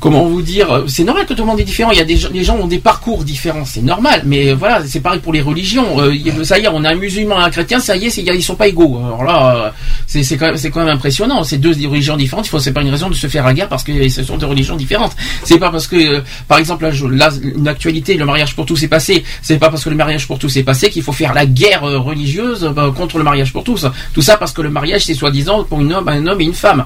comment 0.00 0.24
vous 0.24 0.42
dire, 0.42 0.70
euh, 0.70 0.84
c'est 0.86 1.04
normal 1.04 1.26
que 1.26 1.34
tout 1.34 1.42
le 1.42 1.48
monde 1.48 1.60
est 1.60 1.64
différent. 1.64 1.90
Il 1.92 1.98
y 1.98 2.00
a 2.00 2.04
des 2.04 2.18
les 2.32 2.44
gens 2.44 2.56
ont 2.56 2.66
des 2.66 2.78
parcours 2.78 3.24
différents, 3.24 3.64
c'est 3.64 3.82
normal. 3.82 4.22
Mais 4.24 4.50
euh, 4.50 4.54
voilà, 4.54 4.82
c'est 4.86 5.00
pareil 5.00 5.20
pour 5.20 5.32
les 5.32 5.40
religions. 5.40 6.00
Euh, 6.00 6.14
il 6.14 6.26
y 6.26 6.44
ça 6.44 6.58
est, 6.58 6.68
on 6.68 6.84
a 6.84 6.90
un 6.90 6.94
musulman, 6.94 7.38
un 7.38 7.50
chrétien, 7.50 7.80
ça 7.80 7.96
y 7.96 8.06
est, 8.06 8.16
ils 8.16 8.42
sont 8.42 8.54
pas 8.54 8.68
égaux. 8.68 8.98
Alors 8.98 9.24
là, 9.24 9.56
euh, 9.56 9.70
c'est 10.06 10.36
quand 10.36 10.46
même, 10.46 10.56
c'est 10.56 10.70
quand 10.70 10.80
même 10.80 10.94
impressionnant. 10.94 11.44
C'est 11.44 11.58
deux 11.58 11.74
religions 11.86 12.16
différentes. 12.16 12.46
Il 12.46 12.50
faut, 12.50 12.58
c'est 12.58 12.72
pas 12.72 12.82
une 12.82 12.90
raison 12.90 13.08
de 13.08 13.14
se 13.14 13.26
faire 13.26 13.44
la 13.44 13.54
guerre 13.54 13.68
parce 13.68 13.84
que 13.84 14.08
ce 14.08 14.22
sont 14.22 14.36
deux 14.36 14.46
religions 14.46 14.76
différentes. 14.76 15.14
C'est 15.44 15.58
pas 15.58 15.70
parce 15.70 15.86
que, 15.86 15.96
euh, 15.96 16.20
par 16.46 16.58
exemple, 16.58 16.88
là, 17.10 17.30
une 17.42 17.68
actualité, 17.68 18.14
le 18.14 18.24
mariage 18.24 18.54
pour 18.54 18.66
tous 18.66 18.82
est 18.82 18.88
passé. 18.88 19.24
C'est 19.42 19.58
pas 19.58 19.70
parce 19.70 19.84
que 19.84 19.90
le 19.90 19.96
mariage 19.96 20.26
pour 20.26 20.38
tous 20.38 20.56
est 20.56 20.62
passé 20.62 20.90
qu'il 20.90 21.02
faut 21.02 21.12
faire 21.12 21.34
la 21.34 21.46
guerre 21.46 21.84
euh, 21.84 21.98
religieuse 21.98 22.64
euh, 22.64 22.90
contre 22.92 23.18
le 23.18 23.24
mariage 23.24 23.52
pour 23.52 23.64
tous. 23.64 23.86
Tout 24.14 24.22
ça 24.22 24.36
parce 24.36 24.52
que 24.52 24.62
le 24.62 24.70
mariage, 24.70 25.04
c'est 25.04 25.14
soi-disant 25.14 25.64
pour 25.64 25.80
une 25.80 25.92
homme, 25.92 26.08
un 26.08 26.26
homme 26.26 26.40
et 26.40 26.44
une 26.44 26.54
femme. 26.54 26.84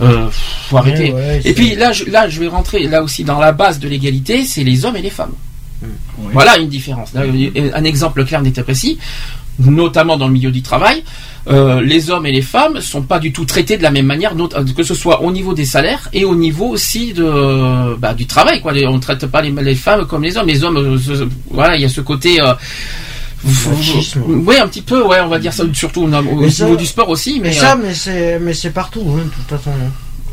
Euh, 0.00 0.28
faut 0.68 0.76
arrêter. 0.76 1.12
Ouais, 1.12 1.20
ouais, 1.20 1.40
et 1.44 1.52
puis 1.54 1.74
là, 1.74 1.92
je, 1.92 2.04
là, 2.04 2.28
je 2.28 2.38
vais 2.40 2.48
rentrer 2.48 2.86
là 2.86 3.02
aussi 3.02 3.24
dans 3.24 3.38
la 3.38 3.52
base 3.52 3.78
de 3.78 3.88
l'égalité, 3.88 4.44
c'est 4.44 4.62
les 4.64 4.84
hommes 4.84 4.96
et 4.96 5.02
les 5.02 5.10
femmes. 5.10 5.32
Oui. 5.82 5.88
Voilà 6.32 6.58
une 6.58 6.68
différence. 6.68 7.12
Là, 7.14 7.22
Un 7.74 7.84
exemple 7.84 8.24
clair, 8.24 8.42
net 8.42 8.58
et 8.58 8.62
précis, 8.62 8.98
notamment 9.58 10.16
dans 10.16 10.26
le 10.26 10.32
milieu 10.34 10.50
du 10.50 10.62
travail. 10.62 11.02
euh, 11.48 11.80
les 11.80 12.10
hommes 12.10 12.26
et 12.26 12.32
les 12.32 12.42
femmes 12.42 12.80
sont 12.80 13.02
pas 13.02 13.18
du 13.20 13.32
tout 13.32 13.44
traités 13.44 13.76
de 13.76 13.82
la 13.82 13.90
même 13.90 14.06
manière, 14.06 14.34
que 14.76 14.82
ce 14.82 14.94
soit 14.94 15.22
au 15.22 15.30
niveau 15.30 15.54
des 15.54 15.64
salaires 15.64 16.08
et 16.12 16.24
au 16.24 16.34
niveau 16.34 16.66
aussi 16.66 17.12
de 17.12 17.94
bah, 17.96 18.14
du 18.14 18.26
travail. 18.26 18.60
Quoi. 18.60 18.72
On 18.88 18.94
ne 18.94 19.00
traite 19.00 19.26
pas 19.26 19.40
les, 19.42 19.50
les 19.52 19.74
femmes 19.76 20.06
comme 20.06 20.22
les 20.24 20.36
hommes. 20.36 20.48
Les 20.48 20.64
hommes, 20.64 20.76
euh, 20.76 21.26
voilà, 21.50 21.76
il 21.76 21.82
y 21.82 21.84
a 21.84 21.88
ce 21.88 22.00
côté. 22.00 22.40
Euh, 22.40 22.52
Machisme. 23.70 24.22
oui, 24.26 24.56
un 24.58 24.68
petit 24.68 24.82
peu, 24.82 25.02
ouais, 25.02 25.20
on 25.20 25.28
va 25.28 25.38
dire 25.38 25.52
ça, 25.52 25.64
surtout 25.72 26.02
au, 26.02 26.12
au 26.12 26.40
Mais 26.40 26.50
ça- 26.50 26.64
niveau 26.64 26.76
du 26.76 26.86
sport 26.86 27.08
aussi, 27.08 27.40
mais 27.40 27.50
Mais 27.50 27.56
euh, 27.56 27.60
ça, 27.60 27.76
mais 27.76 27.94
c'est, 27.94 28.38
mais 28.40 28.54
c'est 28.54 28.70
partout, 28.70 29.04
hein, 29.10 29.22
de 29.24 29.30
toute 29.30 29.58
façon. 29.58 29.70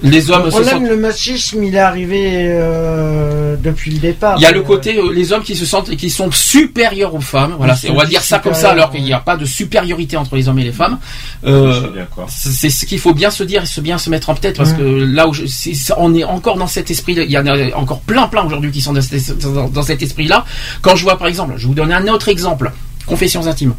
les 0.01 0.29
hommes 0.31 0.43
Le 0.45 0.51
se 0.51 0.55
problème, 0.57 0.79
sentent 0.79 0.89
le 0.89 0.97
machisme, 0.97 1.63
il 1.63 1.75
est 1.75 1.79
arrivé 1.79 2.23
euh, 2.27 3.55
depuis 3.55 3.91
le 3.91 3.99
départ. 3.99 4.35
Il 4.37 4.41
y 4.41 4.45
a 4.45 4.51
le 4.51 4.61
côté 4.61 4.97
euh, 4.97 5.13
les 5.13 5.31
hommes 5.31 5.43
qui 5.43 5.55
se 5.55 5.65
sentent 5.65 5.95
qui 5.95 6.09
sont 6.09 6.29
supérieurs 6.31 7.15
aux 7.15 7.21
femmes. 7.21 7.55
Voilà, 7.57 7.75
on 7.89 7.93
va 7.95 8.05
dire 8.05 8.21
ça 8.21 8.39
comme 8.39 8.53
ça 8.53 8.71
alors 8.71 8.91
qu'il 8.91 9.01
n'y 9.03 9.13
a 9.13 9.19
pas 9.19 9.37
de 9.37 9.45
supériorité 9.45 10.17
entre 10.17 10.35
les 10.35 10.49
hommes 10.49 10.59
et 10.59 10.63
les 10.65 10.71
femmes. 10.73 10.97
Euh, 11.45 11.71
Je 11.73 11.79
suis 11.87 11.95
d'accord. 11.95 12.27
c'est 12.29 12.69
ce 12.69 12.85
qu'il 12.85 12.99
faut 12.99 13.13
bien 13.13 13.29
se 13.31 13.43
dire 13.43 13.63
et 13.63 13.65
se 13.65 13.79
bien 13.79 13.97
se 13.97 14.09
mettre 14.09 14.29
en 14.29 14.35
tête 14.35 14.57
parce 14.57 14.71
Mm. 14.73 14.77
que 14.77 14.83
là 14.83 15.27
où 15.29 15.33
je, 15.33 15.45
c'est- 15.45 15.93
on 15.97 16.13
est 16.13 16.23
encore 16.25 16.57
dans 16.57 16.67
cet 16.67 16.91
esprit, 16.91 17.13
il 17.13 17.31
y 17.31 17.37
en 17.37 17.45
a 17.47 17.73
encore 17.75 18.01
plein 18.01 18.27
plein 18.27 18.43
aujourd'hui 18.43 18.71
qui 18.71 18.81
sont 18.81 18.91
dans 18.93 19.01
cet, 19.01 19.37
dans- 19.39 19.69
dans 19.69 19.83
cet 19.83 20.01
esprit-là. 20.01 20.43
Quand 20.81 20.95
je 20.97 21.03
vois 21.03 21.17
par 21.17 21.27
exemple, 21.27 21.53
je 21.55 21.61
vais 21.61 21.67
vous 21.67 21.75
donner 21.75 21.93
un 21.93 22.07
autre 22.09 22.27
exemple, 22.27 22.73
confessions 23.05 23.47
intimes. 23.47 23.75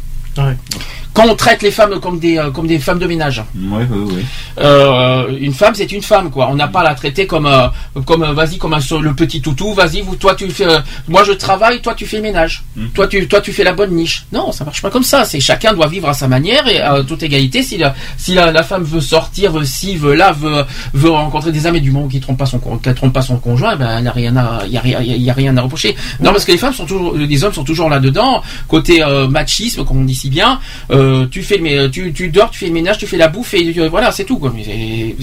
Quand 1.15 1.27
on 1.29 1.35
traite 1.35 1.61
les 1.63 1.71
femmes 1.71 1.99
comme 2.01 2.19
des 2.19 2.37
euh, 2.37 2.51
comme 2.51 2.67
des 2.67 2.77
femmes 2.77 2.99
de 2.99 3.07
ménage, 3.07 3.41
Oui, 3.55 3.83
oui, 3.89 4.13
oui. 4.15 4.25
euh, 4.59 5.37
une 5.39 5.53
femme 5.53 5.73
c'est 5.73 5.91
une 5.91 6.01
femme 6.01 6.29
quoi. 6.29 6.49
On 6.51 6.55
n'a 6.55 6.67
pas 6.67 6.81
à 6.81 6.83
la 6.83 6.95
traiter 6.95 7.25
comme 7.25 7.45
euh, 7.45 7.67
comme 8.05 8.23
euh, 8.23 8.33
vas-y 8.33 8.57
comme 8.57 8.73
un, 8.73 8.79
le 9.01 9.13
petit 9.13 9.39
toutou. 9.41 9.73
Vas-y 9.73 10.01
vous 10.01 10.15
toi 10.17 10.35
tu 10.35 10.49
fais 10.49 10.67
moi 11.07 11.23
je 11.23 11.31
travaille 11.31 11.79
toi 11.81 11.93
tu 11.95 12.05
fais 12.05 12.17
le 12.17 12.23
ménage. 12.23 12.63
Mhm. 12.75 12.89
Toi 12.89 13.07
tu 13.07 13.27
toi 13.29 13.39
tu 13.39 13.53
fais 13.53 13.63
la 13.63 13.71
bonne 13.73 13.91
niche. 13.91 14.25
Non 14.33 14.51
ça 14.51 14.65
marche 14.65 14.81
pas 14.81 14.89
comme 14.89 15.03
ça. 15.03 15.23
C'est 15.25 15.39
chacun 15.39 15.73
doit 15.73 15.87
vivre 15.87 16.09
à 16.09 16.13
sa 16.13 16.27
manière 16.27 16.67
et 16.67 16.81
à 16.81 17.01
toute 17.03 17.23
égalité. 17.23 17.63
Si 17.63 17.77
la 17.77 17.95
si 18.17 18.33
la, 18.33 18.51
la 18.51 18.63
femme 18.63 18.83
veut 18.83 18.99
sortir 18.99 19.53
veut 19.53 19.63
ci 19.63 19.95
veut 19.95 20.15
là 20.15 20.33
veut 20.33 20.65
veut 20.93 21.09
rencontrer 21.11 21.53
des 21.53 21.65
amis 21.65 21.79
du 21.79 21.91
moment 21.91 22.09
qui 22.09 22.19
trompe 22.19 22.37
pas 22.39 22.45
son 22.45 22.59
qu'elle 22.59 22.93
trompe 22.95 23.13
pas 23.13 23.21
son 23.21 23.37
conjoint 23.37 23.77
ben 23.77 24.05
a 24.05 24.11
rien 24.11 24.35
à 24.35 24.63
il 24.65 24.73
y 24.73 24.77
a 24.77 24.81
rien 24.81 24.99
y 25.01 25.29
a 25.29 25.33
rien 25.33 25.55
à 25.55 25.61
reprocher. 25.61 25.95
Non 26.19 26.31
parce 26.31 26.43
que 26.43 26.51
les 26.51 26.57
femmes 26.57 26.73
sont 26.73 26.85
toujours 26.85 27.13
les 27.15 27.43
hommes 27.45 27.53
sont 27.53 27.63
toujours 27.63 27.89
là 27.89 27.99
dedans 28.01 28.41
côté 28.67 29.01
euh, 29.01 29.29
machisme 29.29 29.85
comme 29.85 29.99
on 30.01 30.03
dit 30.03 30.15
si 30.15 30.29
bien. 30.29 30.59
Euh, 30.91 31.04
tu 31.31 31.41
fais 31.43 31.57
le 31.57 31.89
tu 31.89 32.13
tu 32.13 32.29
dors 32.29 32.49
tu 32.51 32.59
fais 32.59 32.67
le 32.67 32.73
ménage 32.73 32.97
tu 32.97 33.07
fais 33.07 33.17
la 33.17 33.27
bouffe 33.27 33.53
et 33.53 33.73
euh, 33.79 33.89
voilà 33.89 34.11
c'est 34.11 34.25
tout 34.25 34.37
quoi. 34.39 34.53
Et, 34.57 34.71
et 34.71 35.15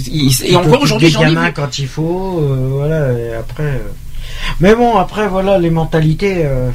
il 0.49 0.57
encore 0.57 0.83
aujourd'hui 0.83 1.11
j'en 1.11 1.23
ai 1.27 1.35
vu. 1.47 1.53
quand 1.55 1.79
il 1.79 1.87
faut, 1.89 2.41
euh, 2.41 2.69
voilà, 2.71 3.13
et 3.13 3.35
après. 3.35 3.63
euh. 3.65 3.93
Mais 4.61 4.75
bon, 4.75 4.97
après, 4.97 5.29
voilà, 5.29 5.59
les 5.59 5.71
mentalités. 5.71 6.45
euh, 6.45 6.71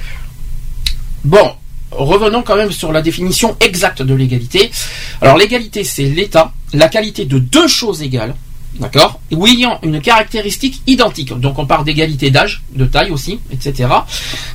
Bon, 1.24 1.52
revenons 1.91 2.43
quand 2.43 2.56
même 2.56 2.72
sur 2.72 2.91
la 2.91 3.02
définition 3.02 3.58
exacte 3.60 4.02
de 4.02 4.13
l'égalité. 4.13 4.72
Alors 5.22 5.38
l'égalité, 5.38 5.84
c'est 5.84 6.04
l'état, 6.06 6.54
la 6.74 6.88
qualité 6.88 7.26
de 7.26 7.39
deux 7.39 7.67
choses 7.67 8.02
égales, 8.02 8.36
d'accord, 8.80 9.20
ou 9.32 9.46
ayant 9.48 9.80
une 9.84 10.02
caractéristique 10.02 10.82
identique. 10.88 11.34
Donc 11.40 11.58
on 11.60 11.66
parle 11.66 11.86
d'égalité 11.86 12.30
d'âge, 12.32 12.62
de 12.74 12.86
taille 12.86 13.12
aussi, 13.12 13.40
etc. 13.52 13.90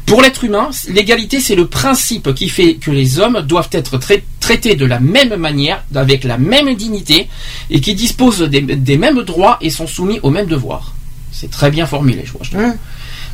Pour 0.07 0.23
l'être 0.23 0.45
humain, 0.45 0.71
l'égalité, 0.89 1.41
c'est 1.41 1.55
le 1.55 1.67
principe 1.67 2.35
qui 2.35 2.49
fait 2.49 2.75
que 2.75 2.91
les 2.91 3.19
hommes 3.19 3.41
doivent 3.43 3.69
être 3.73 3.99
trai- 3.99 4.25
traités 4.41 4.75
de 4.77 4.85
la 4.85 5.01
même 5.01 5.35
manière, 5.37 5.83
avec 5.95 6.25
la 6.25 6.39
même 6.39 6.75
dignité, 6.75 7.29
et 7.71 7.81
qui 7.81 7.95
disposent 7.95 8.41
des, 8.43 8.61
des 8.61 8.97
mêmes 8.99 9.23
droits 9.23 9.59
et 9.61 9.71
sont 9.71 9.87
soumis 9.87 10.21
aux 10.23 10.31
mêmes 10.31 10.47
devoirs. 10.47 10.95
C'est 11.31 11.51
très 11.51 11.71
bien 11.71 11.87
formulé, 11.87 12.23
je 12.25 12.33
vois. 12.33 12.43
je. 12.43 12.57
Hein 12.57 12.77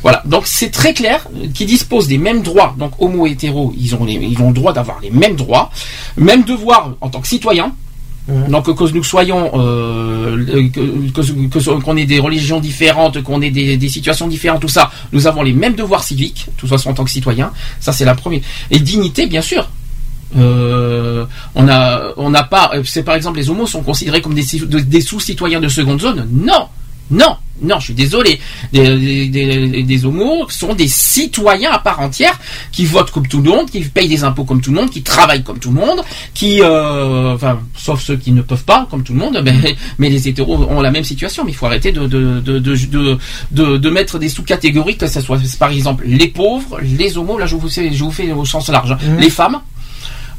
Voilà, 0.01 0.23
donc 0.25 0.47
c'est 0.47 0.69
très 0.71 0.93
clair, 0.93 1.27
euh, 1.35 1.47
qui 1.53 1.65
disposent 1.65 2.07
des 2.07 2.17
mêmes 2.17 2.41
droits, 2.41 2.73
donc 2.77 2.93
homo 2.99 3.27
et 3.27 3.31
hétéro, 3.31 3.73
ils 3.77 3.93
ont, 3.95 4.05
les, 4.05 4.13
ils 4.13 4.41
ont 4.41 4.47
le 4.47 4.53
droit 4.53 4.71
d'avoir 4.73 4.99
les 5.01 5.09
mêmes 5.11 5.35
droits, 5.35 5.69
mêmes 6.15 6.43
devoirs 6.43 6.95
en 7.01 7.09
tant 7.09 7.19
que 7.19 7.27
citoyens, 7.27 7.73
Mhm. 8.29 8.51
donc 8.51 8.75
que 8.75 8.93
nous 8.93 9.03
soyons, 9.03 9.51
euh, 9.55 10.45
que- 10.69 11.79
qu'on 11.83 11.97
ait 11.97 12.05
des 12.05 12.19
religions 12.19 12.59
différentes, 12.59 13.21
qu'on 13.23 13.41
ait 13.41 13.49
des, 13.49 13.89
situations 13.89 14.27
différentes, 14.27 14.61
tout 14.61 14.67
ça, 14.67 14.91
nous 15.11 15.25
avons 15.27 15.41
les 15.41 15.53
mêmes 15.53 15.75
devoirs 15.75 16.03
civiques, 16.03 16.45
de 16.47 16.59
toute 16.59 16.69
en 16.87 16.93
tant 16.93 17.03
que 17.03 17.09
citoyens, 17.09 17.51
ça 17.79 17.91
c'est 17.91 18.05
la 18.05 18.15
première. 18.15 18.41
Et 18.71 18.79
dignité, 18.79 19.25
bien 19.25 19.41
sûr. 19.41 19.67
Euh, 20.37 21.25
on 21.55 21.67
a, 21.67 22.13
on 22.17 22.29
n'a 22.29 22.43
pas, 22.43 22.69
euh, 22.75 22.83
c'est 22.85 23.01
par 23.01 23.15
exemple 23.15 23.39
les 23.39 23.49
homos 23.49 23.65
sont 23.65 23.81
considérés 23.81 24.21
comme 24.21 24.35
des 24.35 25.01
sous-citoyens 25.01 25.59
de 25.59 25.67
seconde 25.67 25.99
zone. 26.01 26.27
Non, 26.31 26.67
non, 27.11 27.37
non, 27.61 27.79
je 27.79 27.85
suis 27.85 27.93
désolé. 27.93 28.39
Des, 28.71 29.27
des, 29.83 30.05
homos 30.05 30.47
sont 30.49 30.73
des 30.73 30.87
citoyens 30.87 31.71
à 31.71 31.79
part 31.79 31.99
entière 31.99 32.39
qui 32.71 32.85
votent 32.85 33.11
comme 33.11 33.27
tout 33.27 33.41
le 33.41 33.49
monde, 33.49 33.69
qui 33.69 33.81
payent 33.81 34.07
des 34.07 34.23
impôts 34.23 34.45
comme 34.45 34.61
tout 34.61 34.71
le 34.71 34.79
monde, 34.79 34.89
qui 34.89 35.01
travaillent 35.01 35.43
comme 35.43 35.59
tout 35.59 35.71
le 35.71 35.79
monde, 35.79 36.01
qui, 36.33 36.61
euh, 36.61 37.33
enfin, 37.33 37.59
sauf 37.75 38.01
ceux 38.01 38.15
qui 38.17 38.31
ne 38.31 38.41
peuvent 38.41 38.63
pas, 38.63 38.87
comme 38.89 39.03
tout 39.03 39.13
le 39.13 39.19
monde. 39.19 39.41
Mais, 39.49 39.75
mais 39.97 40.09
les 40.09 40.27
hétéros 40.27 40.57
ont 40.69 40.81
la 40.81 40.91
même 40.91 41.03
situation. 41.03 41.43
Mais 41.43 41.51
il 41.51 41.55
faut 41.55 41.65
arrêter 41.65 41.91
de 41.91 42.05
de 42.05 42.39
de 42.39 42.59
de 42.59 42.75
de, 42.75 43.17
de, 43.51 43.77
de 43.77 43.89
mettre 43.89 44.19
des 44.19 44.29
sous-catégories 44.29 44.97
que 44.97 45.07
ce 45.07 45.21
soit 45.21 45.39
par 45.57 45.71
exemple 45.71 46.03
les 46.05 46.27
pauvres, 46.27 46.79
les 46.81 47.17
homos. 47.17 47.37
Là, 47.37 47.45
je 47.45 47.55
vous 47.55 47.69
fais, 47.69 47.91
je 47.91 48.03
vous 48.03 48.11
fais 48.11 48.31
au 48.31 48.45
sens 48.45 48.69
large. 48.69 48.91
Mhm. 49.01 49.19
Les 49.19 49.29
femmes. 49.29 49.59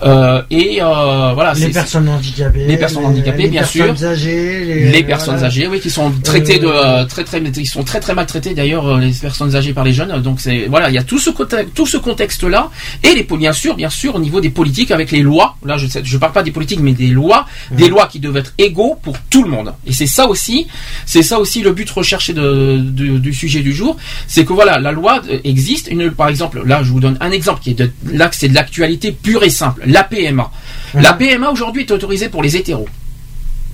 Euh, 0.02 0.42
et 0.50 0.78
euh, 0.82 1.32
voilà, 1.34 1.52
Les 1.54 1.68
personnes 1.68 2.08
handicapées. 2.08 2.64
Les 2.66 2.76
personnes 2.76 3.04
handicapées, 3.04 3.42
les 3.44 3.48
bien 3.48 3.64
sûr. 3.64 3.86
personnes 3.86 4.08
âgées. 4.08 4.64
Les, 4.64 4.90
les 4.90 5.02
personnes 5.04 5.34
voilà. 5.34 5.46
âgées, 5.48 5.66
oui, 5.66 5.80
qui 5.80 5.90
sont 5.90 6.10
traitées 6.22 6.58
de 6.58 6.66
Euh, 6.66 7.02
euh, 7.02 7.04
très 7.04 7.24
très, 7.24 7.40
ils 7.40 7.66
sont 7.66 7.82
très 7.82 8.00
très 8.00 8.14
maltraités 8.14 8.54
d'ailleurs 8.54 8.86
euh, 8.86 8.98
les 9.00 9.12
personnes 9.12 9.54
âgées 9.56 9.72
par 9.74 9.84
les 9.84 9.92
jeunes. 9.92 10.20
Donc 10.22 10.40
c'est 10.40 10.66
voilà, 10.68 10.88
il 10.88 10.94
y 10.94 10.98
a 10.98 11.02
tout 11.02 11.18
ce 11.18 11.30
contexte, 11.30 11.74
tout 11.74 11.86
ce 11.86 11.96
contexte 11.96 12.44
là, 12.44 12.70
et 13.02 13.14
les 13.14 13.24
bien 13.36 13.52
sûr, 13.52 13.74
bien 13.76 13.90
sûr, 13.90 14.14
au 14.14 14.18
niveau 14.20 14.40
des 14.40 14.50
politiques 14.50 14.90
avec 14.90 15.10
les 15.10 15.20
lois. 15.20 15.56
Là, 15.64 15.76
je 15.76 15.86
je 16.02 16.16
parle 16.18 16.32
pas 16.32 16.42
des 16.42 16.50
politiques, 16.50 16.80
mais 16.80 16.92
des 16.92 17.08
lois, 17.08 17.46
des 17.72 17.88
lois 17.88 18.06
qui 18.06 18.18
devaient 18.20 18.40
être 18.40 18.54
égaux 18.58 18.96
pour 19.02 19.16
tout 19.30 19.42
le 19.44 19.50
monde. 19.50 19.72
Et 19.86 19.92
c'est 19.92 20.06
ça 20.06 20.26
aussi, 20.26 20.66
c'est 21.06 21.22
ça 21.22 21.38
aussi 21.38 21.62
le 21.62 21.72
but 21.72 21.88
recherché 21.90 22.32
de, 22.32 22.78
de- 22.78 23.18
du 23.18 23.32
sujet 23.32 23.60
du 23.60 23.72
jour, 23.72 23.96
c'est 24.26 24.44
que 24.44 24.52
voilà, 24.52 24.78
la 24.78 24.92
loi 24.92 25.20
euh, 25.30 25.38
existe. 25.44 25.88
Une, 25.90 26.10
par 26.10 26.28
exemple, 26.28 26.62
là, 26.66 26.82
je 26.82 26.90
vous 26.90 27.00
donne 27.00 27.16
un 27.20 27.30
exemple 27.30 27.60
qui 27.62 27.70
est 27.70 27.74
de, 27.74 27.90
là, 28.12 28.28
que 28.28 28.36
c'est 28.36 28.48
de 28.48 28.54
l'actualité 28.54 29.12
pure 29.12 29.42
et 29.42 29.50
simple. 29.50 29.82
La 29.90 30.04
PMA. 30.04 30.50
La 30.94 31.12
PMA 31.14 31.50
aujourd'hui 31.50 31.82
est 31.82 31.90
autorisée 31.90 32.28
pour 32.28 32.42
les 32.42 32.56
hétéros. 32.56 32.88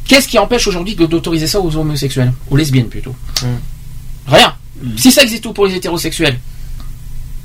Qu'est-ce 0.07 0.29
qui 0.29 0.39
empêche 0.39 0.67
aujourd'hui 0.67 0.95
d'autoriser 0.95 1.47
ça 1.47 1.61
aux 1.61 1.75
homosexuels? 1.77 2.33
Aux 2.51 2.57
lesbiennes 2.57 2.89
plutôt 2.89 3.15
Rien. 4.27 4.55
Si 4.97 5.11
ça 5.11 5.23
existe 5.23 5.43
tout 5.43 5.53
pour 5.53 5.67
les 5.67 5.75
hétérosexuels, 5.75 6.39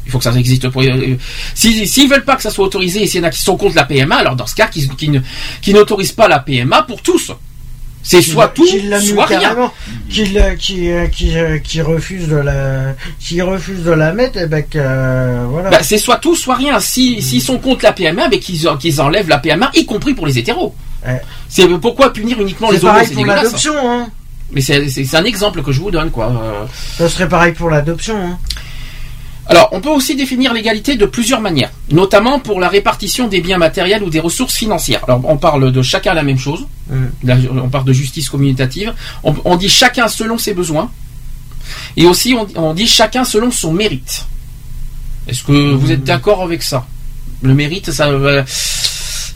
il 0.06 0.12
faut 0.12 0.18
que 0.18 0.24
ça 0.24 0.34
existe 0.34 0.68
pour. 0.70 0.82
euh, 0.82 1.16
si 1.54 1.88
s'ils 1.88 2.10
veulent 2.10 2.26
pas 2.26 2.36
que 2.36 2.42
ça 2.42 2.50
soit 2.50 2.66
autorisé 2.66 3.04
et 3.04 3.08
s'il 3.08 3.22
y 3.22 3.24
en 3.24 3.28
a 3.28 3.32
qui 3.32 3.42
sont 3.42 3.56
contre 3.56 3.76
la 3.76 3.86
PMA, 3.86 4.16
alors 4.16 4.36
dans 4.36 4.48
ce 4.48 4.56
cas, 4.56 4.68
qui, 4.68 4.90
qui 5.62 5.74
n'autorisent 5.74 6.12
pas 6.12 6.28
la 6.28 6.40
PMA 6.40 6.84
pour 6.84 7.02
tous. 7.02 7.32
C'est 8.04 8.22
soit 8.22 8.48
tout, 8.50 8.66
soit 9.00 9.26
rien. 9.26 9.56
euh, 10.38 10.56
qui, 10.56 10.92
euh, 10.92 11.08
qui, 11.08 11.38
euh, 11.38 11.58
qui 11.60 11.82
refuse 11.82 12.28
de 12.28 12.36
la, 12.38 12.96
qui 13.20 13.42
refuse 13.42 13.84
de 13.84 13.92
la 13.92 14.12
mettre, 14.14 14.40
et 14.40 14.48
ben 14.48 14.64
que, 14.64 14.78
euh, 14.80 15.46
voilà. 15.50 15.70
Bah, 15.70 15.84
c'est 15.84 15.98
soit 16.00 16.18
tout, 16.18 16.36
soit 16.36 16.56
rien. 16.56 16.80
Si 16.80 17.22
s'ils 17.22 17.42
sont 17.42 17.60
contre 17.60 17.84
la 17.86 17.94
PMA, 17.94 18.28
mais 18.30 18.40
qu'ils 18.40 18.68
qu'ils 18.80 19.02
enlèvent 19.02 19.30
la 19.30 19.38
PMA, 19.38 19.70
y 19.76 19.86
compris 19.86 20.14
pour 20.14 20.26
les 20.26 20.38
hétéros. 20.40 20.74
Ouais. 21.06 21.22
C'est 21.48 21.68
pourquoi 21.80 22.12
punir 22.14 22.40
uniquement 22.42 22.70
les 22.72 22.78
homos, 22.90 22.94
c'est 23.08 23.14
pour 23.14 23.26
l'adoption, 23.44 23.74
hein. 23.92 24.08
Mais 24.52 24.62
c'est 24.62 24.90
c'est- 24.90 25.06
c'est 25.06 25.18
un 25.18 25.24
exemple 25.24 25.62
que 25.64 25.72
je 25.72 25.80
vous 25.80 25.92
donne, 25.92 26.12
quoi. 26.12 26.32
Ça 26.98 27.08
serait 27.08 27.30
pareil 27.30 27.54
pour 27.54 27.70
l'adoption, 27.70 28.18
hein. 28.18 28.38
Alors, 29.52 29.68
on 29.74 29.82
peut 29.82 29.90
aussi 29.90 30.16
définir 30.16 30.54
l'égalité 30.54 30.96
de 30.96 31.06
plusieurs 31.06 31.42
manières, 31.42 31.72
notamment 31.92 32.40
pour 32.40 32.60
la 32.62 32.70
répartition 32.70 33.28
des 33.28 33.42
biens 33.42 33.58
matériels 33.58 34.02
ou 34.02 34.10
des 34.10 34.22
ressources 34.22 34.56
financières. 34.56 35.04
Alors, 35.08 35.22
on 35.26 35.36
parle 35.38 35.72
de 35.74 35.82
chacun 35.82 36.14
la 36.14 36.24
même 36.24 36.40
chose. 36.40 36.66
Mm. 36.90 37.06
On 37.62 37.70
parle 37.70 37.84
de 37.86 37.92
justice 37.94 38.30
communicative. 38.30 38.94
On, 39.24 39.36
on 39.44 39.58
dit 39.58 39.68
chacun 39.70 40.08
selon 40.08 40.38
ses 40.38 40.54
besoins. 40.54 40.90
Et 41.98 42.06
aussi, 42.06 42.34
on, 42.34 42.48
on 42.56 42.74
dit 42.74 42.88
chacun 42.88 43.26
selon 43.26 43.52
son 43.52 43.74
mérite. 43.74 44.26
Est-ce 45.28 45.44
que 45.44 45.74
vous 45.74 45.92
êtes 45.92 46.04
d'accord 46.06 46.42
avec 46.44 46.64
ça? 46.64 46.88
Le 47.42 47.54
mérite, 47.54 47.92
ça. 47.92 48.08
euh, 48.08 48.44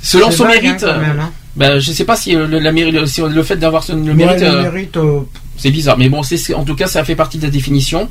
selon 0.02 0.32
son 0.32 0.46
vague, 0.46 0.64
mérite. 0.64 0.84
hein, 0.84 0.94
quand 0.96 1.00
même, 1.02 1.20
hein. 1.20 1.32
Ben, 1.56 1.80
je 1.80 1.92
sais 1.92 2.04
pas 2.06 2.16
si 2.16 2.36
euh, 2.36 2.48
le, 2.48 2.60
la 2.60 2.72
méri- 2.72 2.92
le- 2.92 3.06
si 3.06 3.22
le 3.22 3.44
fait 3.44 3.56
d'avoir 3.58 3.84
le 3.90 3.96
mérite. 4.14 4.42
euh, 4.44 4.62
mérite, 4.72 4.98
euh, 4.98 5.20
c'est 5.58 5.72
bizarre, 5.72 5.98
mais 5.98 6.10
bon, 6.10 6.22
c'est 6.24 6.54
en 6.54 6.64
tout 6.66 6.76
cas, 6.76 6.88
ça 6.88 7.04
fait 7.06 7.16
partie 7.16 7.38
de 7.38 7.44
la 7.44 7.50
définition. 7.50 8.10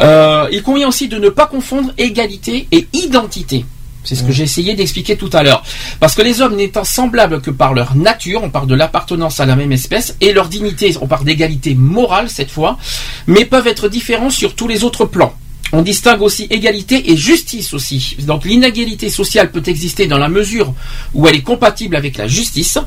Euh, 0.00 0.46
il 0.52 0.62
convient 0.62 0.88
aussi 0.88 1.08
de 1.08 1.18
ne 1.18 1.28
pas 1.28 1.46
confondre 1.46 1.92
égalité 1.98 2.68
et 2.70 2.86
identité. 2.92 3.64
C'est 4.04 4.14
ce 4.14 4.22
que 4.22 4.32
j'ai 4.32 4.44
essayé 4.44 4.74
d'expliquer 4.74 5.16
tout 5.16 5.28
à 5.34 5.42
l'heure. 5.42 5.62
Parce 6.00 6.14
que 6.14 6.22
les 6.22 6.40
hommes 6.40 6.54
n'étant 6.56 6.84
semblables 6.84 7.42
que 7.42 7.50
par 7.50 7.74
leur 7.74 7.94
nature, 7.94 8.42
on 8.42 8.48
parle 8.48 8.66
de 8.68 8.74
l'appartenance 8.74 9.38
à 9.40 9.44
la 9.44 9.54
même 9.56 9.72
espèce, 9.72 10.16
et 10.22 10.32
leur 10.32 10.48
dignité, 10.48 10.94
on 11.02 11.06
parle 11.06 11.24
d'égalité 11.26 11.74
morale 11.74 12.30
cette 12.30 12.50
fois, 12.50 12.78
mais 13.26 13.44
peuvent 13.44 13.66
être 13.66 13.88
différents 13.88 14.30
sur 14.30 14.54
tous 14.54 14.68
les 14.68 14.82
autres 14.84 15.04
plans. 15.04 15.34
On 15.72 15.82
distingue 15.82 16.22
aussi 16.22 16.46
égalité 16.50 17.10
et 17.12 17.16
justice 17.16 17.74
aussi. 17.74 18.16
Donc 18.20 18.44
l'inégalité 18.44 19.10
sociale 19.10 19.50
peut 19.50 19.62
exister 19.66 20.06
dans 20.06 20.18
la 20.18 20.28
mesure 20.28 20.72
où 21.14 21.26
elle 21.26 21.36
est 21.36 21.42
compatible 21.42 21.96
avec 21.96 22.16
la 22.16 22.26
justice. 22.26 22.78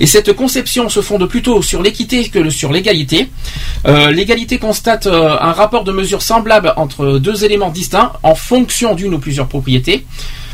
Et 0.00 0.06
cette 0.06 0.32
conception 0.32 0.88
se 0.88 1.02
fonde 1.02 1.26
plutôt 1.28 1.60
sur 1.62 1.82
l'équité 1.82 2.28
que 2.28 2.48
sur 2.48 2.72
l'égalité. 2.72 3.28
Euh, 3.86 4.10
l'égalité 4.10 4.58
constate 4.58 5.06
euh, 5.06 5.36
un 5.40 5.52
rapport 5.52 5.84
de 5.84 5.92
mesure 5.92 6.22
semblable 6.22 6.72
entre 6.76 7.18
deux 7.18 7.44
éléments 7.44 7.70
distincts 7.70 8.12
en 8.22 8.34
fonction 8.34 8.94
d'une 8.94 9.14
ou 9.14 9.18
plusieurs 9.18 9.48
propriétés. 9.48 10.06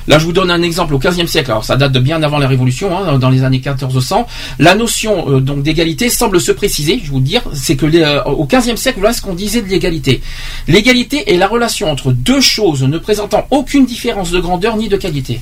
Là, 0.09 0.19
je 0.19 0.25
vous 0.25 0.33
donne 0.33 0.51
un 0.51 0.63
exemple 0.63 0.95
au 0.95 0.99
XVe 0.99 1.27
siècle. 1.27 1.51
Alors, 1.51 1.65
ça 1.65 1.77
date 1.77 1.93
de 1.93 2.01
bien 2.01 2.23
avant 2.23 2.39
la 2.39 2.49
Révolution, 2.49 2.97
hein, 2.97 3.19
dans 3.19 3.29
les 3.29 3.45
années 3.45 3.59
1400. 3.65 4.27
La 4.59 4.75
notion 4.75 5.31
euh, 5.31 5.41
donc 5.41 5.63
d'égalité 5.63 6.09
semble 6.09 6.41
se 6.41 6.51
préciser. 6.51 7.01
Je 7.05 7.11
vous 7.11 7.21
dire, 7.21 7.43
c'est 7.53 7.77
que 7.77 7.85
les, 7.85 8.01
euh, 8.01 8.25
au 8.25 8.47
XVe 8.47 8.77
siècle, 8.77 9.01
voilà 9.01 9.13
ce 9.13 9.21
qu'on 9.21 9.35
disait 9.35 9.61
de 9.61 9.69
l'égalité. 9.69 10.23
L'égalité 10.67 11.33
est 11.33 11.37
la 11.37 11.47
relation 11.47 11.91
entre 11.91 12.13
deux 12.13 12.41
choses 12.41 12.83
ne 12.83 12.97
présentant 12.97 13.47
aucune 13.51 13.85
différence 13.85 14.31
de 14.31 14.41
grandeur 14.41 14.77
ni 14.79 14.89
de 14.89 14.97
qualité. 14.97 15.41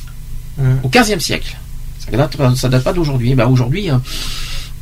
Hum. 0.59 0.81
Au 0.83 0.89
XVe 0.89 1.21
siècle. 1.21 1.57
Ça 2.11 2.17
date, 2.17 2.37
ça 2.57 2.69
date 2.69 2.83
pas 2.83 2.93
d'aujourd'hui. 2.93 3.31
Eh 3.33 3.35
ben, 3.37 3.47
aujourd'hui. 3.47 3.89
euh, 3.91 3.95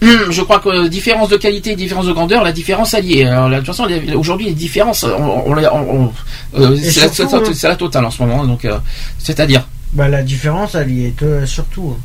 hum, 0.02 0.30
Je 0.30 0.40
crois 0.42 0.60
que 0.60 0.88
différence 0.88 1.28
de 1.28 1.36
qualité 1.36 1.76
différence 1.76 2.06
de 2.06 2.12
grandeur, 2.12 2.42
la 2.42 2.52
différence 2.52 2.94
est. 2.94 3.24
Alors, 3.24 3.50
là, 3.50 3.60
de 3.60 3.66
toute 3.66 3.74
façon, 3.74 3.86
aujourd'hui, 4.16 4.46
les 4.46 4.54
différences, 4.54 5.04
on, 5.04 5.52
euh, 5.54 5.60
la, 5.60 5.74
hein. 5.74 6.10
c'est 7.52 7.68
la 7.68 7.76
totale 7.76 8.04
en 8.06 8.10
ce 8.10 8.22
moment. 8.22 8.46
Donc, 8.46 8.64
euh, 8.64 8.78
c'est-à-dire. 9.18 9.66
Bah, 9.94 10.08
la 10.08 10.22
différence, 10.22 10.74
elle 10.74 10.90
y 10.90 11.04
est 11.06 11.22
euh, 11.22 11.46
surtout. 11.46 11.96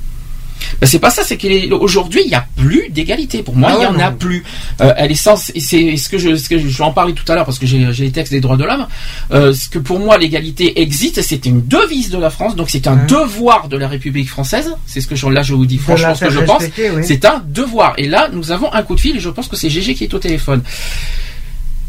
Ben, 0.82 0.88
c'est 0.88 1.00
pas 1.00 1.10
ça, 1.10 1.24
c'est 1.24 1.38
qu'aujourd'hui 1.38 2.20
il 2.26 2.28
n'y 2.28 2.36
a 2.36 2.46
plus 2.58 2.90
d'égalité. 2.90 3.44
Pour 3.44 3.56
moi, 3.56 3.70
Ah 3.72 3.76
il 3.78 3.84
y 3.84 3.86
ouais, 3.86 3.96
en 3.96 4.00
a 4.00 4.12
plus. 4.12 4.44
Euh, 4.82 4.94
elle 4.98 5.10
est 5.12 5.16
sans, 5.16 5.38
c'est 5.38 5.58
ce 5.96 6.10
que 6.10 6.18
je, 6.18 6.36
ce 6.36 6.50
que 6.50 6.58
je, 6.60 6.68
je 6.68 6.78
vais 6.78 6.84
en 6.84 6.92
parler 6.92 7.14
tout 7.14 7.24
à 7.32 7.36
l'heure 7.36 7.46
parce 7.46 7.58
que 7.60 7.66
j'ai 7.66 7.80
les 7.88 8.12
textes 8.12 8.34
des 8.34 8.42
droits 8.42 8.58
de 8.58 8.66
l'homme. 8.66 8.86
Euh, 9.32 9.54
ce 9.54 9.70
que 9.70 9.80
pour 9.80 10.00
moi 10.00 10.18
l'égalité 10.18 10.82
existe, 10.82 11.22
c'est 11.22 11.46
une 11.46 11.66
devise 11.66 12.10
de 12.10 12.18
la 12.18 12.30
France, 12.30 12.58
donc 12.58 12.70
c'est 12.70 12.88
un 12.88 12.98
devoir 13.06 13.70
de 13.70 13.78
la 13.78 13.88
République 13.88 14.30
française. 14.30 14.76
C'est 14.86 15.00
ce 15.00 15.08
que 15.08 15.16
je, 15.16 15.28
là 15.28 15.44
je 15.44 15.54
vous 15.54 15.66
dis 15.66 15.78
franchement 15.78 16.14
ce 16.14 16.26
que 16.26 16.32
je 16.32 16.42
pense. 16.42 16.64
oui. 16.78 17.04
C'est 17.04 17.24
un 17.24 17.42
devoir. 17.48 17.94
Et 17.98 18.08
là, 18.10 18.30
nous 18.32 18.52
avons 18.52 18.72
un 18.74 18.84
coup 18.84 18.96
de 18.96 19.00
fil 19.00 19.16
et 19.16 19.20
je 19.22 19.30
pense 19.30 19.48
que 19.48 19.56
c'est 19.56 19.70
GG 19.70 19.96
qui 19.96 20.04
est 20.04 20.14
au 20.14 20.20
téléphone. 20.20 20.62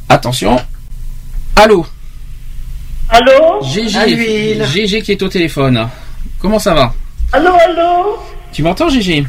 Attention. 0.08 0.60
Allô, 1.56 1.84
Allô? 3.10 3.60
GG. 3.62 4.64
GG 4.64 5.02
qui 5.02 5.12
est 5.12 5.22
au 5.22 5.28
téléphone. 5.28 5.88
Comment 6.40 6.58
ça 6.58 6.74
va? 6.74 6.92
Allô, 7.32 7.50
allô? 7.54 8.18
Tu 8.52 8.62
m'entends, 8.62 8.88
GG 8.88 9.24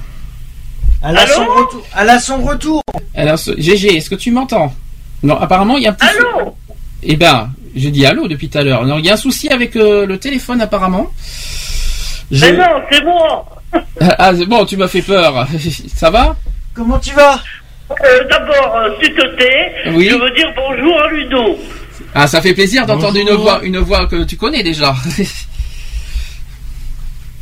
Elle 1.04 1.18
a 1.18 1.28
son 1.28 1.46
retour. 1.46 1.84
Elle 2.00 2.10
a 2.10 2.20
son 2.20 2.38
retour. 2.42 2.84
Alors, 3.16 3.38
ce- 3.40 3.60
GG, 3.60 3.98
est-ce 3.98 4.10
que 4.10 4.16
tu 4.16 4.32
m'entends? 4.32 4.74
Non, 5.24 5.38
apparemment, 5.40 5.78
il 5.78 5.84
y 5.84 5.88
a 5.88 5.92
un 5.92 5.94
petit. 5.94 6.08
Allô? 6.18 6.56
Eh 7.04 7.16
ben, 7.16 7.50
je 7.76 7.90
dis 7.90 8.06
allô 8.06 8.28
depuis 8.28 8.50
tout 8.50 8.58
à 8.60 8.64
l'heure. 8.64 8.82
Alors, 8.84 9.00
il 9.00 9.06
y 9.06 9.10
a 9.10 9.14
un 9.14 9.18
souci 9.18 9.50
avec 9.50 9.76
euh, 9.76 10.06
le 10.06 10.18
téléphone, 10.20 10.62
apparemment. 10.62 11.08
Je- 12.32 12.46
Mais 12.46 12.52
non, 12.54 12.66
c'est 12.92 13.04
moi 13.04 13.46
Ah, 14.00 14.32
c'est 14.38 14.46
bon, 14.46 14.66
tu 14.66 14.78
m'as 14.78 14.88
fait 14.88 15.02
peur. 15.02 15.48
Ça 15.96 16.10
va? 16.10 16.36
Comment 16.74 17.00
tu 17.00 17.14
vas? 17.14 17.40
Euh, 17.92 18.24
D'abord, 18.30 18.78
s'il 19.02 19.14
te 19.14 19.36
plaît, 19.36 19.74
Oui. 19.94 20.08
je 20.10 20.16
veux 20.16 20.32
dire 20.32 20.48
bonjour 20.56 21.02
à 21.02 21.08
Ludo. 21.10 21.58
Ah, 22.16 22.28
ça 22.28 22.42
fait 22.42 22.54
plaisir 22.54 22.86
d'entendre 22.86 23.18
une 23.18 23.32
voix, 23.32 23.60
une 23.64 23.78
voix 23.80 24.06
que 24.08 24.24
tu 24.24 24.38
connais 24.38 24.64
déjà. 24.64 24.94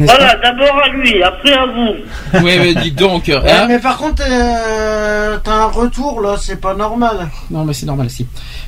Voilà, 0.02 0.34
d'abord 0.36 0.78
à 0.82 0.88
lui, 0.88 1.22
après 1.22 1.52
à 1.52 1.65
vous. 1.65 1.93
Oui, 2.36 2.52
mais 2.58 2.74
dis 2.74 2.91
donc. 2.91 3.24
Ouais, 3.28 3.36
hein 3.52 3.65
Mais 3.67 3.80
par 3.80 3.98
contre, 3.98 4.24
euh, 4.26 5.38
t'as 5.43 5.52
un 5.56 5.65
retour 5.65 6.22
là, 6.22 6.38
c'est 6.39 6.62
pas 6.62 6.74
normal. 6.74 7.28
non, 7.52 7.65
mais 7.65 7.74
c'est 7.74 7.86
normal, 7.86 8.10
si. 8.10 8.26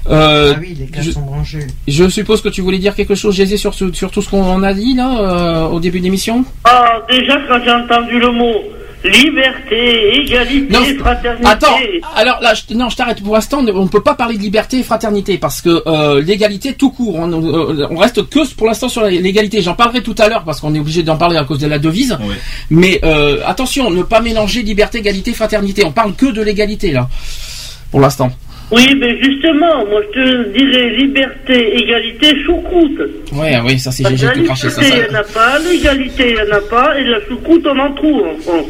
Euh, 0.09 0.51
ah 0.53 0.59
oui, 0.59 0.75
les 0.77 0.87
câbles 0.87 1.05
je- 1.05 1.11
sont 1.11 1.21
branchés. 1.21 1.67
je 1.87 2.09
suppose 2.09 2.41
que 2.41 2.49
tu 2.49 2.59
voulais 2.59 2.79
dire 2.79 2.93
quelque 2.95 3.15
chose, 3.15 3.33
Gégé, 3.33 3.55
sur, 3.55 3.73
ce- 3.73 3.93
sur 3.93 4.11
tout 4.11 4.21
ce 4.21 4.29
qu'on 4.29 4.61
a 4.61 4.73
dit 4.73 4.93
là 4.93 5.19
euh, 5.21 5.67
au 5.67 5.79
début 5.79 6.01
d'émission. 6.01 6.43
Ah, 6.65 6.95
déjà, 7.09 7.37
quand 7.47 7.63
j'ai 7.63 7.71
entendu 7.71 8.19
le 8.19 8.31
mot 8.33 8.55
liberté, 9.03 10.21
égalité, 10.21 10.67
Non, 10.73 10.79
fraternité. 10.99 11.47
Attends, 11.47 11.77
alors 12.15 12.39
là, 12.41 12.53
je, 12.53 12.73
non, 12.75 12.89
je 12.89 12.95
t'arrête 12.95 13.21
pour 13.23 13.33
l'instant. 13.35 13.59
On 13.67 13.83
ne 13.83 13.87
peut 13.89 14.03
pas 14.03 14.15
parler 14.15 14.37
de 14.37 14.41
liberté 14.41 14.79
et 14.79 14.83
fraternité 14.83 15.37
parce 15.37 15.61
que 15.61 15.83
euh, 15.87 16.21
l'égalité 16.21 16.73
tout 16.73 16.91
court. 16.91 17.15
On, 17.15 17.31
euh, 17.31 17.87
on 17.89 17.97
reste 17.97 18.27
que 18.29 18.53
pour 18.55 18.67
l'instant 18.67 18.89
sur 18.89 19.01
la- 19.01 19.09
l'égalité. 19.09 19.61
J'en 19.61 19.73
parlerai 19.75 20.03
tout 20.03 20.15
à 20.19 20.27
l'heure 20.29 20.43
parce 20.43 20.59
qu'on 20.59 20.73
est 20.75 20.79
obligé 20.79 21.03
d'en 21.03 21.17
parler 21.17 21.37
à 21.37 21.43
cause 21.43 21.59
de 21.59 21.67
la 21.67 21.79
devise. 21.79 22.17
Ouais. 22.21 22.35
Mais 22.69 22.99
euh, 23.03 23.39
attention, 23.45 23.89
ne 23.89 24.03
pas 24.03 24.21
mélanger 24.21 24.61
liberté, 24.61 24.99
égalité, 24.99 25.33
fraternité. 25.33 25.83
On 25.85 25.91
parle 25.91 26.13
que 26.13 26.27
de 26.27 26.41
l'égalité 26.41 26.91
là, 26.91 27.07
pour 27.91 27.99
l'instant. 27.99 28.31
Oui, 28.71 28.95
mais 28.99 29.21
justement, 29.21 29.85
moi 29.85 30.01
je 30.13 30.19
te 30.19 30.57
dirais 30.57 30.89
liberté, 30.91 31.75
égalité, 31.83 32.33
choucroute. 32.45 33.01
Ouais, 33.33 33.59
oui, 33.65 33.77
ça 33.77 33.91
c'est 33.91 34.07
Gégé 34.07 34.27
la 34.27 34.33
qui 34.33 34.43
craché 34.43 34.69
ça. 34.69 34.81
liberté, 34.81 35.03
il 35.07 35.11
n'y 35.11 35.17
en 35.17 35.19
a 35.19 35.23
pas, 35.23 35.59
l'égalité, 35.59 36.29
il 36.29 36.35
n'y 36.45 36.51
en 36.51 36.55
a 36.55 36.61
pas, 36.61 36.97
et 36.99 37.03
la 37.03 37.19
choucroute, 37.27 37.67
on 37.67 37.77
en 37.79 37.93
trouve 37.93 38.23
en 38.27 38.37
France. 38.41 38.65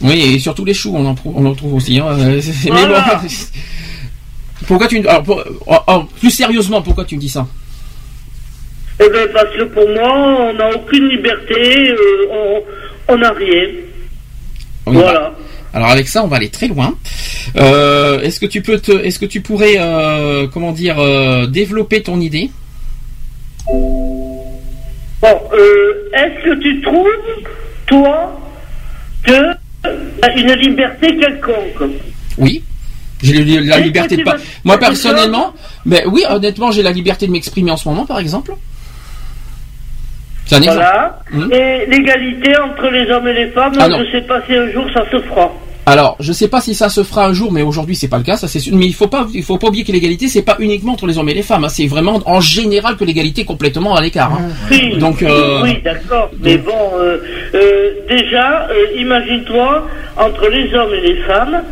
Oui, 0.00 0.34
et 0.34 0.38
surtout 0.38 0.64
les 0.64 0.72
choux, 0.74 0.92
on 0.94 1.04
en, 1.06 1.14
trouve- 1.14 1.34
on 1.36 1.44
en 1.44 1.54
trouve 1.54 1.74
aussi. 1.74 1.98
Hein. 2.00 2.16
Mais 2.18 2.70
bon. 2.70 2.94
Pourquoi 4.66 4.86
tu 4.88 4.98
alors, 5.06 5.22
pour- 5.22 5.44
oh, 5.66 5.76
oh, 5.88 6.04
plus 6.20 6.30
sérieusement 6.30 6.80
pourquoi 6.80 7.04
tu 7.04 7.16
me 7.16 7.20
dis 7.20 7.28
ça? 7.28 7.46
Eh 8.98 9.10
bien, 9.10 9.26
parce 9.32 9.54
que 9.54 9.64
pour 9.64 9.86
moi, 9.90 10.48
on 10.50 10.54
n'a 10.54 10.70
aucune 10.74 11.08
liberté, 11.08 11.90
euh, 11.90 12.60
on- 13.08 13.18
n'a 13.18 13.30
rien. 13.32 13.64
Oui, 14.86 14.96
voilà. 14.96 15.34
Alors 15.74 15.90
avec 15.90 16.06
ça, 16.06 16.22
on 16.22 16.28
va 16.28 16.36
aller 16.36 16.50
très 16.50 16.68
loin. 16.68 16.94
Euh, 17.56 18.20
est-ce 18.20 18.38
que 18.38 18.46
tu 18.46 18.62
peux 18.62 18.78
te, 18.78 18.92
est-ce 18.92 19.18
que 19.18 19.26
tu 19.26 19.40
pourrais, 19.40 19.74
euh, 19.76 20.46
comment 20.46 20.70
dire, 20.70 21.00
euh, 21.00 21.48
développer 21.48 22.00
ton 22.00 22.20
idée? 22.20 22.50
Bon, 23.66 24.22
euh, 25.22 26.10
est-ce 26.12 26.44
que 26.44 26.60
tu 26.60 26.80
trouves 26.80 27.08
toi, 27.86 28.40
que 29.24 29.52
une 30.36 30.52
liberté 30.52 31.16
quelconque? 31.16 31.90
Oui. 32.38 32.62
J'ai 33.20 33.42
la 33.60 33.80
liberté 33.80 34.16
de 34.16 34.22
pas. 34.22 34.36
Moi 34.64 34.78
personnellement, 34.78 35.54
mais 35.86 36.04
oui, 36.06 36.22
honnêtement, 36.28 36.70
j'ai 36.70 36.82
la 36.82 36.92
liberté 36.92 37.26
de 37.26 37.32
m'exprimer 37.32 37.72
en 37.72 37.76
ce 37.76 37.88
moment, 37.88 38.06
par 38.06 38.20
exemple. 38.20 38.54
C'est 40.46 40.56
un 40.56 40.58
exemple. 40.58 40.76
Voilà. 40.76 41.20
Mhm. 41.32 41.52
Et 41.52 41.86
l'égalité 41.86 42.56
entre 42.58 42.88
les 42.90 43.10
hommes 43.10 43.26
et 43.26 43.32
les 43.32 43.48
femmes, 43.48 43.72
Ah 43.80 43.88
je 43.88 44.12
sais 44.12 44.20
pas 44.22 44.40
si 44.46 44.54
un 44.54 44.70
jour 44.70 44.86
ça 44.92 45.04
se 45.10 45.18
fera. 45.20 45.50
Alors, 45.86 46.16
je 46.18 46.32
sais 46.32 46.48
pas 46.48 46.60
si 46.62 46.74
ça 46.74 46.88
se 46.88 47.02
fera 47.02 47.26
un 47.26 47.34
jour, 47.34 47.52
mais 47.52 47.60
aujourd'hui 47.60 47.94
c'est 47.94 48.08
pas 48.08 48.16
le 48.16 48.22
cas, 48.24 48.36
ça 48.38 48.48
c'est 48.48 48.58
sûr. 48.58 48.74
Mais 48.74 48.86
il 48.86 48.94
faut 48.94 49.06
pas, 49.06 49.26
il 49.34 49.42
faut 49.42 49.58
pas 49.58 49.68
oublier 49.68 49.84
que 49.84 49.92
l'égalité 49.92 50.28
c'est 50.28 50.42
pas 50.42 50.56
uniquement 50.58 50.92
entre 50.92 51.06
les 51.06 51.18
hommes 51.18 51.28
et 51.28 51.34
les 51.34 51.42
femmes, 51.42 51.64
hein. 51.64 51.68
c'est 51.68 51.86
vraiment 51.86 52.20
en 52.24 52.40
général 52.40 52.96
que 52.96 53.04
l'égalité 53.04 53.42
est 53.42 53.44
complètement 53.44 53.94
à 53.94 54.00
l'écart. 54.00 54.32
hein. 54.32 54.48
Oui, 54.70 54.96
Donc, 54.98 55.22
euh, 55.22 55.60
oui, 55.62 55.78
d'accord. 55.84 56.30
Mais 56.40 56.56
bon, 56.56 56.72
euh, 56.96 57.18
euh, 57.54 57.90
déjà, 58.08 58.66
euh, 58.70 58.98
imagine-toi 58.98 59.86
entre 60.16 60.48
les 60.48 60.72
hommes 60.74 60.94
et 60.94 61.00
les 61.08 61.16
femmes, 61.22 61.62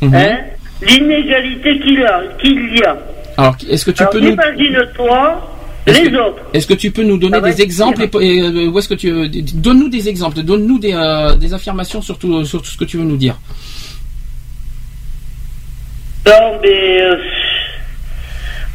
Mhm. 0.00 0.14
hein, 0.14 0.36
l'inégalité 0.80 1.78
qu'il 1.80 2.02
a, 2.04 2.22
qu'il 2.40 2.74
y 2.78 2.82
a. 2.84 2.96
Alors, 3.36 3.56
est-ce 3.68 3.84
que 3.84 3.90
tu 3.90 4.02
Alors, 4.02 4.12
peux 4.12 4.20
nous, 4.20 4.30
imagine-toi 4.30 5.57
Est-ce 5.88 6.02
les 6.02 6.10
que- 6.10 6.16
autres. 6.16 6.38
est-ce 6.52 6.66
que 6.66 6.74
tu 6.74 6.90
peux 6.90 7.02
nous 7.02 7.18
donner 7.18 7.40
des 7.40 7.60
exemples 7.62 8.02
et, 8.02 8.26
et, 8.36 8.40
euh, 8.42 8.68
où 8.68 8.78
est-ce 8.78 8.88
que 8.88 8.94
tu, 8.94 9.10
euh, 9.10 9.28
donne-nous 9.54 9.88
des 9.88 10.08
exemples, 10.08 10.42
donne-nous 10.42 10.78
des, 10.78 10.92
euh, 10.94 11.34
des 11.36 11.52
affirmations 11.54 12.02
sur 12.02 12.18
tout, 12.18 12.44
sur 12.44 12.60
tout 12.62 12.70
ce 12.70 12.76
que 12.78 12.84
tu 12.84 12.96
veux 12.98 13.04
nous 13.04 13.16
dire. 13.16 13.38
Non, 16.26 16.58
mais 16.62 17.02
euh, 17.02 17.16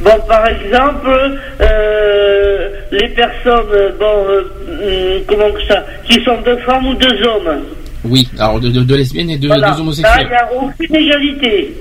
bon, 0.00 0.18
par 0.26 0.46
exemple, 0.48 1.38
euh, 1.60 2.68
les 2.90 3.08
personnes, 3.10 3.94
bon, 3.98 4.24
euh, 4.28 5.18
hum, 5.18 5.22
comment 5.28 5.52
que 5.52 5.64
ça, 5.68 5.84
qui 6.04 6.22
sont 6.24 6.40
deux 6.44 6.56
femmes 6.58 6.86
ou 6.88 6.94
deux 6.94 7.22
hommes. 7.26 7.62
Oui, 8.04 8.28
alors 8.38 8.60
de, 8.60 8.68
de, 8.70 8.80
de 8.82 8.94
lesbiennes 8.96 9.30
et 9.30 9.38
de, 9.38 9.46
Voilà. 9.46 9.66
des 9.66 9.70
Là, 9.70 9.76
il 9.78 9.82
homosexuels. 9.82 10.28
n'y 10.28 10.34
a 10.34 10.52
aucune 10.62 10.96
égalité. 10.96 11.74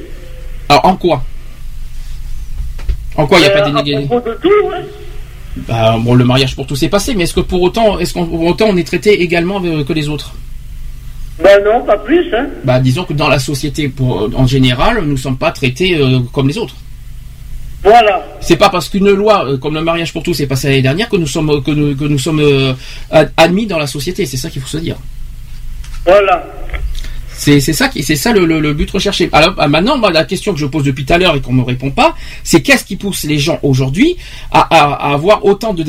Alors 0.69 0.85
en 0.85 0.95
quoi? 0.95 1.23
En 3.15 3.25
quoi 3.27 3.37
il 3.39 3.41
n'y 3.41 3.47
a 3.47 3.51
Euh, 3.51 3.59
pas 3.59 3.65
d'inégalité 3.65 4.15
de 4.15 4.33
tout, 4.41 4.49
hein. 4.73 4.81
Bah, 5.55 5.97
bon, 5.99 6.15
le 6.15 6.25
mariage 6.25 6.55
pour 6.55 6.65
tous 6.65 6.81
est 6.83 6.89
passé, 6.89 7.13
mais 7.15 7.23
est-ce 7.25 7.33
que 7.33 7.39
pour 7.41 7.61
autant, 7.61 7.99
est-ce 7.99 8.13
qu'on 8.13 8.25
pour 8.25 8.41
autant 8.45 8.65
on 8.69 8.77
est 8.77 8.83
traité 8.83 9.21
également 9.21 9.61
euh, 9.63 9.83
que 9.83 9.93
les 9.93 10.09
autres? 10.09 10.33
Ben 11.43 11.63
non, 11.63 11.81
pas 11.83 11.97
plus, 11.97 12.33
hein. 12.33 12.47
Bah, 12.63 12.79
disons 12.79 13.03
que 13.05 13.13
dans 13.13 13.27
la 13.27 13.39
société, 13.39 13.89
pour, 13.89 14.29
en 14.35 14.47
général, 14.47 15.01
nous 15.03 15.13
ne 15.13 15.17
sommes 15.17 15.37
pas 15.37 15.51
traités 15.51 15.97
euh, 15.99 16.19
comme 16.31 16.47
les 16.47 16.57
autres. 16.57 16.75
Voilà. 17.83 18.23
C'est 18.39 18.55
pas 18.55 18.69
parce 18.69 18.87
qu'une 18.87 19.09
loi 19.11 19.45
euh, 19.45 19.57
comme 19.57 19.73
le 19.73 19.81
mariage 19.81 20.13
pour 20.13 20.23
tous 20.23 20.39
est 20.39 20.47
passée 20.47 20.69
l'année 20.69 20.81
dernière 20.81 21.09
que 21.09 21.17
nous 21.17 21.27
sommes 21.27 21.49
euh, 21.49 21.61
que 21.61 21.71
nous, 21.71 21.95
que 21.95 22.05
nous 22.05 22.19
sommes 22.19 22.39
euh, 22.39 22.73
ad- 23.11 23.31
admis 23.35 23.65
dans 23.67 23.77
la 23.77 23.87
société. 23.87 24.25
C'est 24.25 24.37
ça 24.37 24.49
qu'il 24.49 24.61
faut 24.61 24.67
se 24.69 24.77
dire. 24.77 24.95
Voilà. 26.05 26.45
C'est 27.43 27.60
c'est 27.60 27.73
ça 27.73 27.89
qui 27.89 28.03
c'est 28.03 28.15
ça 28.15 28.32
le, 28.32 28.45
le- 28.45 28.62
le 28.62 28.73
but 28.73 28.89
recherché. 28.89 29.27
Alors 29.34 29.53
ah, 29.58 29.67
maintenant, 29.67 29.97
moi, 29.97 30.10
la 30.12 30.23
question 30.23 30.53
que 30.53 30.60
je 30.60 30.65
pose 30.65 30.84
depuis 30.86 31.03
tout 31.03 31.13
à 31.13 31.17
l'heure 31.17 31.36
et 31.36 31.41
qu'on 31.41 31.51
me 31.51 31.62
répond 31.63 31.91
pas, 31.91 32.15
c'est 32.43 32.62
qu'est-ce 32.62 32.86
qui 32.86 32.95
pousse 32.95 33.23
les 33.25 33.38
gens 33.38 33.60
aujourd'hui 33.63 34.15
à, 34.51 34.62
à- 34.62 34.93
à 35.10 35.13
avoir 35.13 35.43
autant 35.43 35.73
de, 35.73 35.84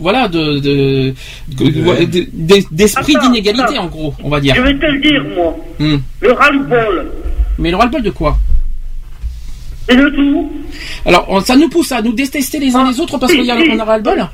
voilà 0.00 0.28
de 0.28 0.58
de- 0.60 1.14
de- 1.48 2.04
de- 2.06 2.28
de- 2.32 2.64
d'esprit 2.70 3.14
d'inégalité 3.22 3.76
en 3.78 3.86
gros, 3.86 4.14
on 4.24 4.30
va 4.30 4.40
dire. 4.40 4.54
Je 4.56 4.62
vais 4.62 4.78
te 4.78 4.86
le 4.86 4.98
dire, 5.00 5.22
moi. 5.36 5.54
Hmm. 5.78 5.98
Le 6.22 6.32
ras-le-bol. 6.32 7.12
Mais 7.58 7.70
le 7.70 7.76
ras-le-bol 7.76 8.02
de 8.02 8.10
quoi? 8.10 8.38
C'est 9.90 9.96
de 9.96 10.08
tout. 10.10 10.50
Alors 11.04 11.26
on- 11.28 11.40
ça 11.40 11.56
nous 11.56 11.68
pousse 11.68 11.92
à 11.92 12.00
nous 12.00 12.12
détester 12.14 12.58
les 12.58 12.74
uns 12.74 12.90
les 12.90 12.98
autres 13.00 13.18
parce 13.18 13.32
si, 13.32 13.38
qu'on 13.38 13.44
y 13.44 13.50
a, 13.50 13.58
si. 13.60 13.70
on 13.72 13.78
a 13.78 13.84
ras-le-bol? 13.84 14.26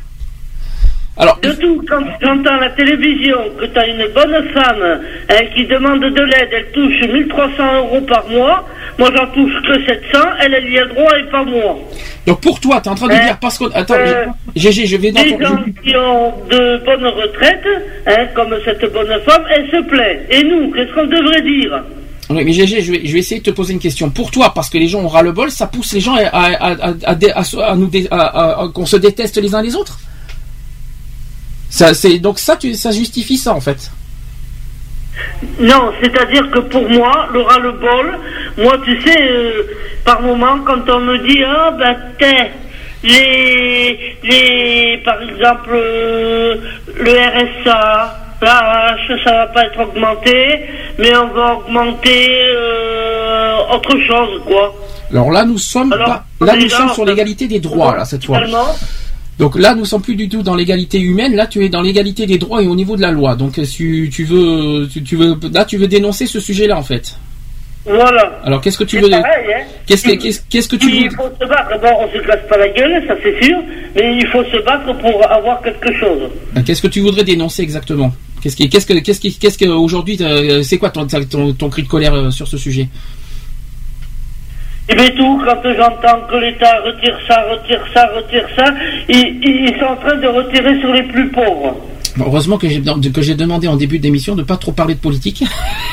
Alors 1.16 1.38
De 1.42 1.50
tout. 1.53 1.81
Quand 1.88 2.00
j'entends 2.20 2.57
à 2.57 2.61
la 2.62 2.70
télévision 2.70 3.37
que 3.61 3.66
tu 3.66 3.79
as 3.79 3.87
une 3.87 4.05
bonne 4.14 4.48
femme 4.53 5.00
hein, 5.31 5.35
qui 5.55 5.64
demande 5.66 6.00
de 6.00 6.22
l'aide, 6.22 6.48
elle 6.53 6.66
touche 6.72 7.00
1300 7.09 7.77
euros 7.79 8.00
par 8.00 8.29
mois. 8.29 8.64
Moi, 8.98 9.11
j'en 9.14 9.27
touche 9.29 9.53
que 9.62 9.74
700. 9.87 10.18
Elle, 10.40 10.55
elle 10.55 10.72
y 10.72 10.79
a 10.79 10.87
droit 10.87 11.16
et 11.18 11.31
pas 11.31 11.44
moi. 11.44 11.79
donc 12.27 12.40
pour 12.40 12.59
toi, 12.59 12.81
tu 12.81 12.88
es 12.88 12.92
en 12.92 12.94
train 12.96 13.07
de 13.09 13.12
Euh, 13.12 13.24
dire 13.27 13.38
parce 13.40 13.59
qu'on 13.59 13.66
attends, 13.70 13.94
euh, 13.94 14.24
GG, 14.57 14.87
je 14.87 14.96
vais 14.96 15.12
dans 15.12 15.22
Les 15.22 15.33
ton- 15.37 15.40
gens 15.40 15.64
qui 15.85 15.94
ont 15.96 16.33
de 16.50 16.85
bonnes 16.85 17.07
retraites, 17.07 17.68
hein, 18.09 18.27
comme 18.35 18.55
cette 18.64 18.92
bonne 18.92 19.20
femme, 19.24 19.44
elle 19.55 19.66
se 19.70 19.83
plaint. 19.88 20.18
Et 20.31 20.42
nous, 20.42 20.72
qu'est-ce 20.72 20.92
qu'on 20.94 21.07
devrait 21.07 21.42
dire? 21.42 21.81
Oui, 22.31 22.42
mais 22.44 22.53
GG, 22.53 22.81
je 22.81 22.90
vais, 22.92 23.03
je 23.05 23.12
vais 23.12 23.18
essayer 23.20 23.40
de 23.40 23.44
te 23.44 23.50
poser 23.55 23.74
une 23.74 23.79
question. 23.79 24.11
Pour 24.11 24.31
toi, 24.33 24.50
parce 24.55 24.68
que 24.70 24.79
les 24.79 24.88
gens 24.88 25.00
ont 25.00 25.09
ras 25.09 25.22
le 25.22 25.31
bol, 25.33 25.50
ça 25.50 25.66
pousse 25.68 25.92
les 25.92 26.00
gens 26.00 26.14
à, 26.16 26.22
à, 26.27 26.72
à, 26.72 26.94
à, 27.05 27.14
dé- 27.14 27.31
à 27.33 27.44
se- 27.44 27.59
à 27.59 27.77
nous 27.77 27.87
dé- 27.87 28.09
à- 28.11 28.16
à- 28.20 28.62
à- 28.64 28.68
qu'on 28.74 28.87
se 28.87 28.96
déteste 28.96 29.37
les 29.40 29.55
uns 29.55 29.62
les 29.62 29.77
autres? 29.77 29.98
Ça, 31.75 31.93
c'est 31.93 32.21
donc 32.21 32.39
ça, 32.39 32.55
tu, 32.55 32.73
ça 32.75 32.93
justifie 32.93 33.37
ça 33.37 33.53
en 33.53 33.61
fait. 33.61 33.91
Non, 35.59 35.91
c'est-à-dire 36.01 36.49
que 36.53 36.61
pour 36.61 36.89
moi, 36.89 37.27
le 37.33 37.41
ras-le-bol, 37.41 38.17
moi, 38.59 38.77
tu 38.85 39.03
sais, 39.03 39.21
euh, 39.21 39.63
par 40.05 40.23
moment, 40.23 40.61
quand 40.65 40.89
on 40.89 41.01
me 41.01 41.19
dit, 41.19 41.43
ah, 41.45 41.73
ben, 41.77 41.97
t'es, 42.17 42.53
les, 43.03 44.17
les, 44.23 45.03
par 45.05 45.21
exemple, 45.21 45.71
euh, 45.73 46.55
le 46.97 47.11
RSA, 47.11 48.21
là, 48.41 48.97
ça 49.25 49.33
va 49.33 49.47
pas 49.49 49.65
être 49.65 49.81
augmenté, 49.81 50.61
mais 51.01 51.17
on 51.17 51.27
va 51.35 51.55
augmenter 51.57 52.39
euh, 52.55 53.57
autre 53.73 53.99
chose, 54.07 54.43
quoi. 54.47 54.73
Alors 55.11 55.33
là, 55.33 55.45
nous 55.45 55.59
sommes 55.59 55.93
Alors, 55.93 56.07
pas, 56.39 56.47
là, 56.47 56.55
nous 56.55 56.69
sommes 56.69 56.91
sur 56.91 57.05
l'égalité 57.05 57.49
des 57.49 57.59
droits 57.59 57.97
là 57.97 58.05
cette 58.05 58.25
fois. 58.25 58.39
Donc 59.38 59.59
là, 59.59 59.75
nous 59.75 59.85
sommes 59.85 60.03
plus 60.03 60.14
du 60.14 60.29
tout 60.29 60.42
dans 60.42 60.55
l'égalité 60.55 61.01
humaine. 61.01 61.35
Là, 61.35 61.47
tu 61.47 61.64
es 61.64 61.68
dans 61.68 61.83
l'égalité 61.83 62.25
des 62.27 62.38
droits 62.38 62.62
et 62.62 62.66
au 62.66 62.77
niveau 62.77 62.97
de 62.97 63.03
la 63.03 63.11
loi. 63.11 63.35
Donc, 63.35 63.59
euh, 63.59 63.64
tu, 63.64 64.09
tu 64.12 64.25
veux, 64.25 64.88
tu, 64.92 65.03
tu 65.03 65.16
veux, 65.16 65.35
là, 65.53 65.64
tu 65.64 65.77
veux 65.77 65.88
dénoncer 65.88 66.27
ce 66.27 66.38
sujet-là 66.40 66.77
en 66.77 66.83
fait. 66.83 67.16
voilà. 67.85 68.40
Alors, 68.44 68.61
qu'est-ce 68.61 68.79
que 68.79 68.85
tu 68.85 68.99
veux 68.99 69.11
pareil, 69.11 69.25
hein. 69.57 69.64
Qu'est-ce 69.87 70.05
que, 70.05 70.14
qu'est-ce, 70.14 70.40
qu'est-ce 70.49 70.68
que 70.68 70.77
tu 70.77 70.88
Il 70.88 71.05
veux 71.05 71.16
faut 71.16 71.29
se 71.40 71.47
battre. 71.49 71.81
Bon, 71.81 71.88
on 72.01 72.12
se 72.12 72.25
casse 72.25 72.40
pas 72.49 72.57
la 72.57 72.68
gueule, 72.68 73.03
ça 73.07 73.14
c'est 73.23 73.44
sûr, 73.44 73.57
mais 73.97 74.16
il 74.16 74.27
faut 74.29 74.44
se 74.44 74.62
battre 74.64 74.97
pour 74.99 75.31
avoir 75.31 75.61
quelque 75.62 75.92
chose. 75.99 76.31
Euh, 76.57 76.61
Qu'est-ce 76.64 76.81
que 76.83 76.87
tu 76.88 77.01
voudrais 77.01 77.25
dénoncer 77.25 77.62
exactement? 77.62 78.12
Qu'est-ce 78.40 78.57
qui, 78.57 78.68
qu'est-ce 78.68 78.87
que, 78.87 78.94
qu'est-ce 78.94 79.20
qui, 79.20 79.37
qu'est-ce 79.38 79.59
que 79.59 79.66
aujourd'hui, 79.66 80.16
euh, 80.20 80.62
c'est 80.62 80.79
quoi 80.79 80.90
ton, 80.90 81.07
ton, 81.07 81.53
ton 81.55 81.68
cri 81.70 81.83
de 81.83 81.88
colère 81.88 82.33
sur 82.33 82.47
ce 82.47 82.57
sujet? 82.59 82.88
Et 84.88 84.94
bien 84.94 85.09
tout, 85.16 85.40
quand 85.44 85.62
j'entends 85.77 86.20
que 86.31 86.37
l'État 86.37 86.81
retire 86.85 87.18
ça, 87.27 87.42
retire 87.51 87.81
ça, 87.94 88.07
retire 88.16 88.47
ça, 88.57 88.66
ils, 89.09 89.40
ils 89.42 89.75
sont 89.81 89.87
en 89.87 89.97
train 89.97 90.16
de 90.16 90.27
retirer 90.27 90.79
sur 90.81 90.92
les 90.92 91.03
plus 91.05 91.29
pauvres. 91.31 91.75
Bon, 92.16 92.27
Heureusement 92.27 92.59
que 92.59 92.68
j'ai 92.68 92.81
que 92.81 93.23
j'ai 93.23 93.35
demandé 93.35 93.66
en 93.66 93.77
début 93.77 93.99
d'émission 93.99 94.37
de 94.37 94.42
pas 94.42 94.57
trop 94.57 94.70
parler 94.73 94.94
de 94.94 95.01
politique. 95.01 95.42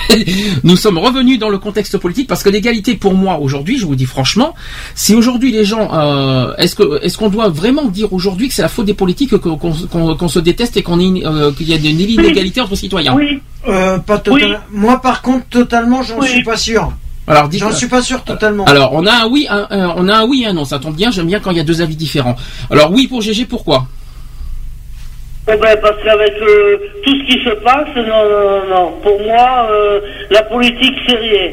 Nous 0.63 0.75
sommes 0.75 0.97
revenus 0.99 1.39
dans 1.39 1.49
le 1.49 1.57
contexte 1.57 1.97
politique 1.97 2.27
parce 2.27 2.43
que 2.43 2.49
l'égalité 2.49 2.95
pour 2.95 3.13
moi 3.15 3.39
aujourd'hui, 3.39 3.79
je 3.79 3.85
vous 3.85 3.95
dis 3.95 4.05
franchement, 4.05 4.53
si 4.93 5.15
aujourd'hui 5.15 5.51
les 5.51 5.65
gens, 5.65 5.89
euh, 5.93 6.53
est-ce 6.57 6.75
que 6.75 7.03
est-ce 7.03 7.17
qu'on 7.17 7.29
doit 7.29 7.49
vraiment 7.49 7.85
dire 7.85 8.11
aujourd'hui 8.13 8.49
que 8.49 8.53
c'est 8.53 8.61
la 8.61 8.67
faute 8.67 8.85
des 8.85 8.93
politiques 8.93 9.35
qu'on 9.37 9.55
qu'on- 9.57 9.71
qu'on- 9.73 10.15
qu'on 10.15 10.27
se 10.27 10.39
déteste 10.39 10.77
et 10.77 10.83
qu'on 10.83 10.99
euh, 10.99 11.51
qu'il 11.53 11.69
y 11.69 11.73
a 11.73 11.77
une 11.77 11.99
inégalité 12.01 12.61
entre 12.61 12.75
citoyens? 12.75 13.15
Oui, 13.15 13.39
Euh, 13.67 13.97
pas 13.99 14.17
totalement. 14.17 14.57
Moi, 14.71 14.99
par 15.01 15.21
contre, 15.21 15.45
totalement, 15.47 16.01
j'en 16.03 16.19
Oui. 16.19 16.27
suis 16.27 16.43
pas 16.43 16.57
sûr. 16.57 16.91
Alors 17.27 17.47
dites- 17.47 17.59
J'en 17.61 17.71
suis 17.71 17.87
pas 17.87 18.01
sûr 18.01 18.23
totalement. 18.23 18.65
Alors 18.65 18.93
on 18.93 19.05
a 19.05 19.23
un 19.23 19.27
oui, 19.27 19.45
un, 19.49 19.67
un- 19.69 19.93
on 19.97 20.07
a 20.09 20.17
un 20.17 20.25
oui 20.25 20.43
et 20.43 20.47
un 20.47 20.53
non. 20.53 20.65
Ça 20.65 20.79
tombe 20.79 20.95
bien. 20.95 21.11
J'aime 21.11 21.27
bien 21.27 21.39
quand 21.39 21.51
il 21.51 21.57
y 21.57 21.59
a 21.59 21.63
deux 21.63 21.81
avis 21.81 21.95
différents. 21.95 22.35
Alors 22.69 22.91
oui 22.91 23.07
pour 23.07 23.21
GG, 23.21 23.45
pourquoi? 23.45 23.85
Eh 25.47 25.57
ben, 25.57 25.75
parce 25.81 26.01
qu'avec 26.03 26.33
euh, 26.41 26.77
tout 27.03 27.11
ce 27.15 27.25
qui 27.25 27.43
se 27.43 27.49
passe, 27.63 27.87
non, 27.95 28.03
non, 28.03 28.49
non, 28.49 28.69
non. 28.69 28.91
Pour 29.01 29.19
moi, 29.23 29.67
euh, 29.71 29.99
la 30.29 30.43
politique, 30.43 30.93
c'est 31.07 31.15
rien. 31.15 31.51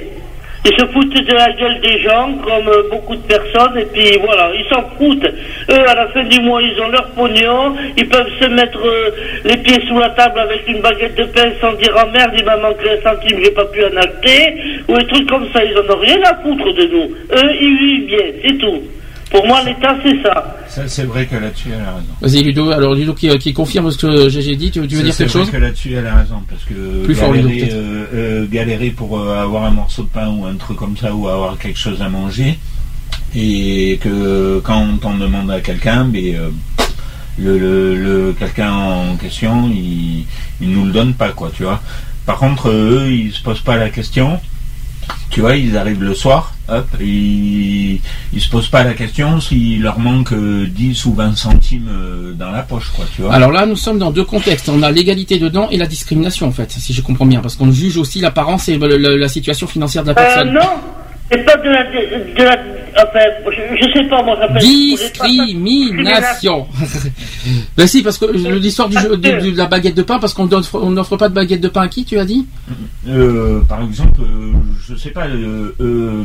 Ils 0.64 0.72
se 0.72 0.86
foutent 0.86 1.14
de 1.14 1.32
la 1.32 1.52
gueule 1.52 1.80
des 1.80 2.00
gens, 2.00 2.32
comme 2.44 2.70
beaucoup 2.90 3.16
de 3.16 3.22
personnes, 3.22 3.78
et 3.78 3.84
puis 3.84 4.18
voilà, 4.20 4.50
ils 4.54 4.66
s'en 4.68 4.82
foutent. 4.98 5.24
Eux, 5.70 5.88
à 5.88 5.94
la 5.94 6.08
fin 6.08 6.24
du 6.24 6.40
mois, 6.40 6.60
ils 6.62 6.80
ont 6.80 6.88
leur 6.88 7.08
pognon, 7.10 7.74
ils 7.96 8.08
peuvent 8.08 8.30
se 8.40 8.46
mettre 8.48 8.84
euh, 8.84 9.10
les 9.44 9.56
pieds 9.58 9.80
sous 9.86 9.98
la 9.98 10.10
table 10.10 10.40
avec 10.40 10.66
une 10.68 10.80
baguette 10.80 11.16
de 11.16 11.24
pain 11.24 11.50
sans 11.60 11.72
dire 11.74 11.94
oh 11.96 12.08
merde, 12.12 12.32
il 12.36 12.44
m'a 12.44 12.56
manqué 12.56 12.90
un 12.90 13.02
centime, 13.02 13.38
j'ai 13.42 13.50
pas 13.52 13.64
pu 13.66 13.84
en 13.84 13.96
acheter, 13.96 14.56
ou 14.88 14.96
des 14.98 15.06
trucs 15.06 15.28
comme 15.28 15.46
ça, 15.52 15.64
ils 15.64 15.76
en 15.78 15.94
ont 15.94 16.00
rien 16.00 16.20
à 16.22 16.34
foutre 16.42 16.74
de 16.74 16.84
nous. 16.86 17.14
Eux, 17.32 17.54
ils 17.60 17.78
vivent 17.78 18.06
bien, 18.06 18.26
c'est 18.42 18.58
tout. 18.58 18.82
Pour 19.30 19.46
moi, 19.46 19.62
l'État, 19.62 19.94
c'est 20.02 20.22
ça. 20.22 20.56
Ça, 20.68 20.88
c'est 20.88 21.04
vrai 21.04 21.26
que 21.26 21.36
là-dessus, 21.36 21.68
elle 21.74 21.80
a 21.82 21.94
raison. 21.96 22.06
Vas-y 22.20 22.42
Ludo. 22.44 22.70
Alors 22.70 22.94
Ludo 22.94 23.12
qui, 23.14 23.28
qui 23.38 23.52
confirme 23.52 23.90
ce 23.90 23.98
que 23.98 24.28
GG 24.30 24.56
dit. 24.56 24.70
Tu, 24.70 24.80
tu 24.88 24.94
veux 24.96 25.00
C'est- 25.00 25.02
dire 25.04 25.12
c'est 25.14 25.24
quelque 25.24 25.32
vrai 25.32 25.40
chose 25.44 25.50
que 25.50 25.56
là-dessus, 25.58 25.92
elle 25.94 26.06
a 26.06 26.14
raison, 26.16 26.42
parce 26.48 26.64
que 26.64 27.04
Plus 27.04 27.14
fort, 27.14 27.32
Ludo, 27.32 27.48
galérer, 27.48 27.68
euh, 27.72 28.04
euh, 28.14 28.46
galérer 28.50 28.90
pour 28.90 29.18
euh, 29.18 29.42
avoir 29.42 29.64
un 29.64 29.70
morceau 29.70 30.02
de 30.04 30.08
pain 30.08 30.28
ou 30.28 30.46
un 30.46 30.54
truc 30.54 30.78
comme 30.78 30.96
ça, 30.96 31.14
ou 31.14 31.28
avoir 31.28 31.58
quelque 31.58 31.78
chose 31.78 32.00
à 32.00 32.08
manger, 32.08 32.58
et 33.34 33.98
que 34.02 34.60
quand 34.64 34.80
on 34.80 34.96
t'en 34.96 35.14
demande 35.16 35.50
à 35.50 35.60
quelqu'un, 35.60 36.04
ben, 36.04 36.34
euh, 36.34 36.48
le, 37.38 37.58
le, 37.58 37.94
le- 37.96 38.32
quelqu'un 38.38 38.72
en 38.72 39.16
question, 39.16 39.68
il, 39.70 40.24
il 40.60 40.70
nous 40.70 40.86
le 40.86 40.92
donne 40.92 41.12
pas, 41.14 41.30
quoi, 41.30 41.50
tu 41.54 41.64
vois. 41.64 41.80
Par 42.24 42.38
contre, 42.38 42.68
eux, 42.70 43.08
ils 43.10 43.32
se 43.32 43.42
posent 43.42 43.60
pas 43.60 43.76
la 43.76 43.90
question. 43.90 44.40
Tu 45.30 45.40
vois, 45.40 45.56
ils 45.56 45.76
arrivent 45.76 46.02
le 46.02 46.14
soir, 46.14 46.54
hop, 46.68 46.86
ils, 47.00 48.00
ils 48.32 48.40
se 48.40 48.48
posent 48.48 48.68
pas 48.68 48.82
la 48.82 48.94
question 48.94 49.40
s'il 49.40 49.82
leur 49.82 49.98
manque 49.98 50.32
euh, 50.32 50.66
10 50.66 51.04
ou 51.06 51.14
20 51.14 51.36
centimes 51.36 51.88
euh, 51.90 52.32
dans 52.32 52.50
la 52.50 52.62
poche, 52.62 52.90
quoi, 52.96 53.04
tu 53.14 53.22
vois. 53.22 53.32
Alors 53.34 53.52
là, 53.52 53.66
nous 53.66 53.76
sommes 53.76 53.98
dans 53.98 54.10
deux 54.10 54.24
contextes. 54.24 54.68
On 54.68 54.82
a 54.82 54.90
l'égalité 54.90 55.38
dedans 55.38 55.68
et 55.70 55.76
la 55.76 55.86
discrimination, 55.86 56.46
en 56.48 56.52
fait, 56.52 56.70
si 56.72 56.92
je 56.92 57.02
comprends 57.02 57.26
bien, 57.26 57.40
parce 57.40 57.56
qu'on 57.56 57.70
juge 57.70 57.96
aussi 57.98 58.20
l'apparence 58.20 58.68
et 58.68 58.78
le- 58.78 58.96
le- 58.96 59.16
la 59.16 59.28
situation 59.28 59.66
financière 59.66 60.02
de 60.02 60.12
la 60.12 60.20
Euh, 60.20 60.24
personne. 60.24 60.52
non, 60.54 60.60
c'est 61.30 61.44
pas 61.44 61.56
de 61.56 61.68
la, 61.68 61.84
de 61.84 62.42
la, 62.42 62.56
enfin, 63.02 63.20
je, 63.50 63.76
je 63.86 63.92
sais 63.92 64.04
pas, 64.08 64.22
moi 64.22 64.36
j'appelle. 64.40 64.62
Discrimination. 64.62 66.66
ben 67.76 67.86
si, 67.86 68.02
parce 68.02 68.18
que 68.18 68.26
l'histoire 68.58 68.88
du 68.88 68.96
jeu- 68.98 69.16
de, 69.16 69.50
de 69.50 69.56
la 69.56 69.66
baguette 69.66 69.96
de 69.96 70.02
pain, 70.02 70.18
parce 70.18 70.32
qu'on 70.34 70.46
n'offre 70.46 70.80
on 70.82 70.90
n'offre 70.90 71.16
pas 71.16 71.28
de 71.28 71.34
baguette 71.34 71.60
de 71.60 71.68
pain 71.68 71.82
à 71.82 71.88
qui, 71.88 72.04
tu 72.04 72.18
as 72.18 72.24
dit? 72.24 72.46
Euh, 73.08 73.60
par 73.68 73.82
exemple, 73.82 74.20
euh, 74.22 74.52
je 74.88 74.94
sais 74.94 75.10
pas, 75.10 75.26
euh, 75.26 75.74
euh, 75.80 76.24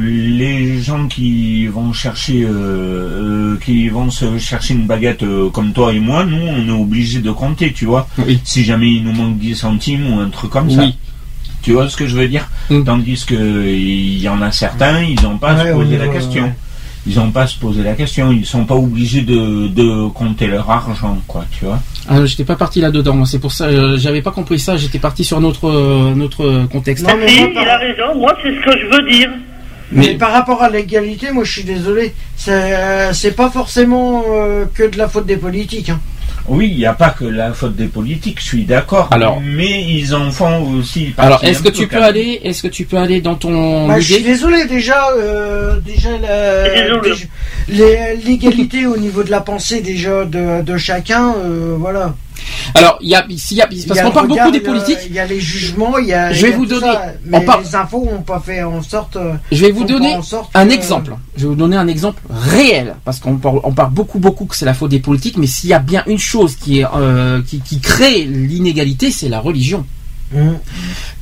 les 0.00 0.80
gens 0.80 1.08
qui 1.08 1.66
vont 1.66 1.92
chercher, 1.92 2.44
euh, 2.44 3.54
euh, 3.54 3.58
qui 3.62 3.88
vont 3.90 4.10
se 4.10 4.38
chercher 4.38 4.74
une 4.74 4.86
baguette 4.86 5.22
euh, 5.24 5.50
comme 5.50 5.72
toi 5.72 5.92
et 5.92 6.00
moi, 6.00 6.24
nous, 6.24 6.40
on 6.40 6.68
est 6.68 6.80
obligé 6.80 7.18
de 7.20 7.30
compter, 7.30 7.72
tu 7.72 7.84
vois. 7.84 8.08
Oui. 8.26 8.40
Si 8.44 8.64
jamais 8.64 8.90
il 8.92 9.04
nous 9.04 9.12
manque 9.12 9.38
10 9.38 9.54
centimes 9.56 10.12
ou 10.14 10.20
un 10.20 10.30
truc 10.30 10.50
comme 10.50 10.70
ça. 10.70 10.82
Tu 11.68 11.74
vois 11.74 11.86
ce 11.90 11.98
que 11.98 12.06
je 12.06 12.16
veux 12.16 12.28
dire 12.28 12.48
Mm. 12.70 12.84
Tandis 12.84 13.24
que 13.26 13.34
il 13.34 14.18
y 14.22 14.28
en 14.28 14.40
a 14.40 14.50
certains, 14.52 15.02
ils 15.02 15.20
n'ont 15.22 15.36
pas 15.36 15.50
à 15.50 15.54
Ouais, 15.64 15.68
se 15.70 15.74
poser 15.74 15.98
la 15.98 16.08
question. 16.08 16.44
ouais. 16.44 16.54
Ils 17.06 17.16
n'ont 17.16 17.30
pas 17.30 17.42
à 17.42 17.46
se 17.46 17.58
poser 17.58 17.82
la 17.82 17.92
question. 17.92 18.32
Ils 18.32 18.46
sont 18.46 18.64
pas 18.64 18.74
obligés 18.74 19.20
de, 19.20 19.68
de 19.68 20.08
compter 20.08 20.46
leur 20.46 20.70
argent, 20.70 21.18
quoi, 21.26 21.44
tu 21.50 21.66
vois. 21.66 21.78
Ah, 22.08 22.24
j'étais 22.24 22.44
pas 22.44 22.56
parti 22.56 22.80
là-dedans. 22.80 23.14
moi, 23.14 23.26
C'est 23.26 23.38
pour 23.38 23.52
ça, 23.52 23.64
euh, 23.66 23.98
j'avais 23.98 24.22
pas 24.22 24.30
compris 24.30 24.58
ça. 24.58 24.78
J'étais 24.78 24.98
parti 24.98 25.24
sur 25.24 25.40
notre 25.42 25.68
euh, 25.68 26.14
notre 26.14 26.66
contexte. 26.72 27.06
Non, 27.06 27.14
mais 27.18 27.26
moi, 27.38 27.48
il 27.62 27.68
a 27.68 27.76
raison, 27.78 28.14
moi 28.18 28.34
c'est 28.42 28.54
ce 28.54 28.60
que 28.64 28.72
je 28.80 28.86
veux 28.86 29.10
dire. 29.10 29.30
Mais, 29.92 30.06
Mais- 30.08 30.14
par 30.14 30.32
rapport 30.32 30.62
à 30.62 30.70
l'égalité, 30.70 31.32
moi 31.32 31.44
je 31.44 31.52
suis 31.52 31.64
désolé, 31.64 32.14
c'est 32.36 32.50
euh, 32.52 33.30
pas 33.36 33.50
forcément 33.50 34.24
euh, 34.30 34.64
que 34.74 34.84
de 34.90 34.96
la 34.96 35.08
faute 35.08 35.26
des 35.26 35.36
politiques. 35.36 35.90
hein. 35.90 36.00
Oui, 36.48 36.68
il 36.70 36.78
n'y 36.78 36.86
a 36.86 36.94
pas 36.94 37.10
que 37.10 37.24
la 37.24 37.52
faute 37.52 37.76
des 37.76 37.86
politiques, 37.86 38.40
je 38.40 38.44
suis 38.46 38.64
d'accord. 38.64 39.08
Alors- 39.10 39.40
mais 39.44 39.84
ils 39.84 40.14
en 40.14 40.30
font 40.30 40.62
aussi. 40.78 41.12
Alors, 41.18 41.40
partie 41.40 41.46
est-ce 41.46 41.62
que 41.62 41.68
tu 41.68 41.86
peux 41.86 42.02
aller, 42.02 42.40
est-ce 42.42 42.62
que 42.62 42.68
tu 42.68 42.84
peux 42.84 42.96
aller 42.96 43.20
dans 43.20 43.34
ton 43.34 43.86
Bah, 43.86 44.00
je 44.00 44.04
suis 44.04 44.14
idée 44.20 44.30
désolé 44.30 44.64
déjà, 44.66 45.10
euh, 45.16 45.78
déjà 45.80 46.10
la- 46.18 46.68
Désolé. 46.70 47.10
déjà- 47.10 47.26
les- 47.68 48.16
l'égalité 48.24 48.86
au 48.86 48.96
niveau 48.96 49.22
de 49.22 49.30
la 49.30 49.40
pensée 49.40 49.80
déjà 49.82 50.24
de, 50.24 50.62
de 50.62 50.76
chacun, 50.78 51.34
euh, 51.44 51.74
voilà. 51.78 52.14
Alors, 52.74 52.98
il 53.00 53.08
y 53.08 53.14
a, 53.14 53.24
s'il 53.36 53.56
y 53.56 53.62
a, 53.62 53.66
parce 53.66 54.00
qu'on 54.00 54.08
le 54.08 54.12
parle 54.14 54.28
beaucoup 54.28 54.50
des 54.50 54.58
a- 54.58 54.60
politiques. 54.62 54.98
Il 55.06 55.14
y 55.14 55.18
a 55.18 55.26
les 55.26 55.40
jugements, 55.40 55.98
il 55.98 56.08
y 56.08 56.12
a. 56.12 56.32
Je 56.32 56.42
vais 56.42 56.48
il 56.48 56.50
y 56.50 56.54
a 56.54 56.56
vous 56.56 56.66
donner- 56.66 56.86
ça, 56.92 57.02
on 57.32 57.40
parle- 57.42 57.62
les 57.64 57.74
infos 57.74 58.08
pas 58.26 58.40
fait 58.40 58.62
en 58.62 58.82
sorte. 58.82 59.16
euh, 59.16 59.34
Je 59.52 59.64
vais 59.64 59.70
vous 59.72 59.84
donner 59.84 60.14
un 60.54 60.66
que- 60.66 60.72
exemple. 60.72 61.14
Je 61.36 61.42
vais 61.42 61.48
vous 61.48 61.54
donner 61.54 61.76
un 61.76 61.88
exemple 61.88 62.22
réel, 62.30 62.96
parce 63.04 63.20
qu'on 63.20 63.36
parle, 63.36 63.60
on 63.64 63.72
parle 63.72 63.90
beaucoup, 63.92 64.18
beaucoup 64.18 64.44
que 64.44 64.56
c'est 64.56 64.64
la 64.66 64.74
faute 64.74 64.90
des 64.90 64.98
politiques, 65.00 65.36
mais 65.36 65.46
s'il 65.46 65.70
y 65.70 65.74
a 65.74 65.78
bien 65.78 66.02
une 66.06 66.18
chose 66.18 66.56
qui 66.56 66.80
est, 66.80 66.86
euh, 66.96 67.40
qui, 67.42 67.60
qui 67.60 67.80
crée 67.80 68.24
l'inégalité, 68.24 69.10
c'est 69.10 69.28
la 69.28 69.40
religion. 69.40 69.86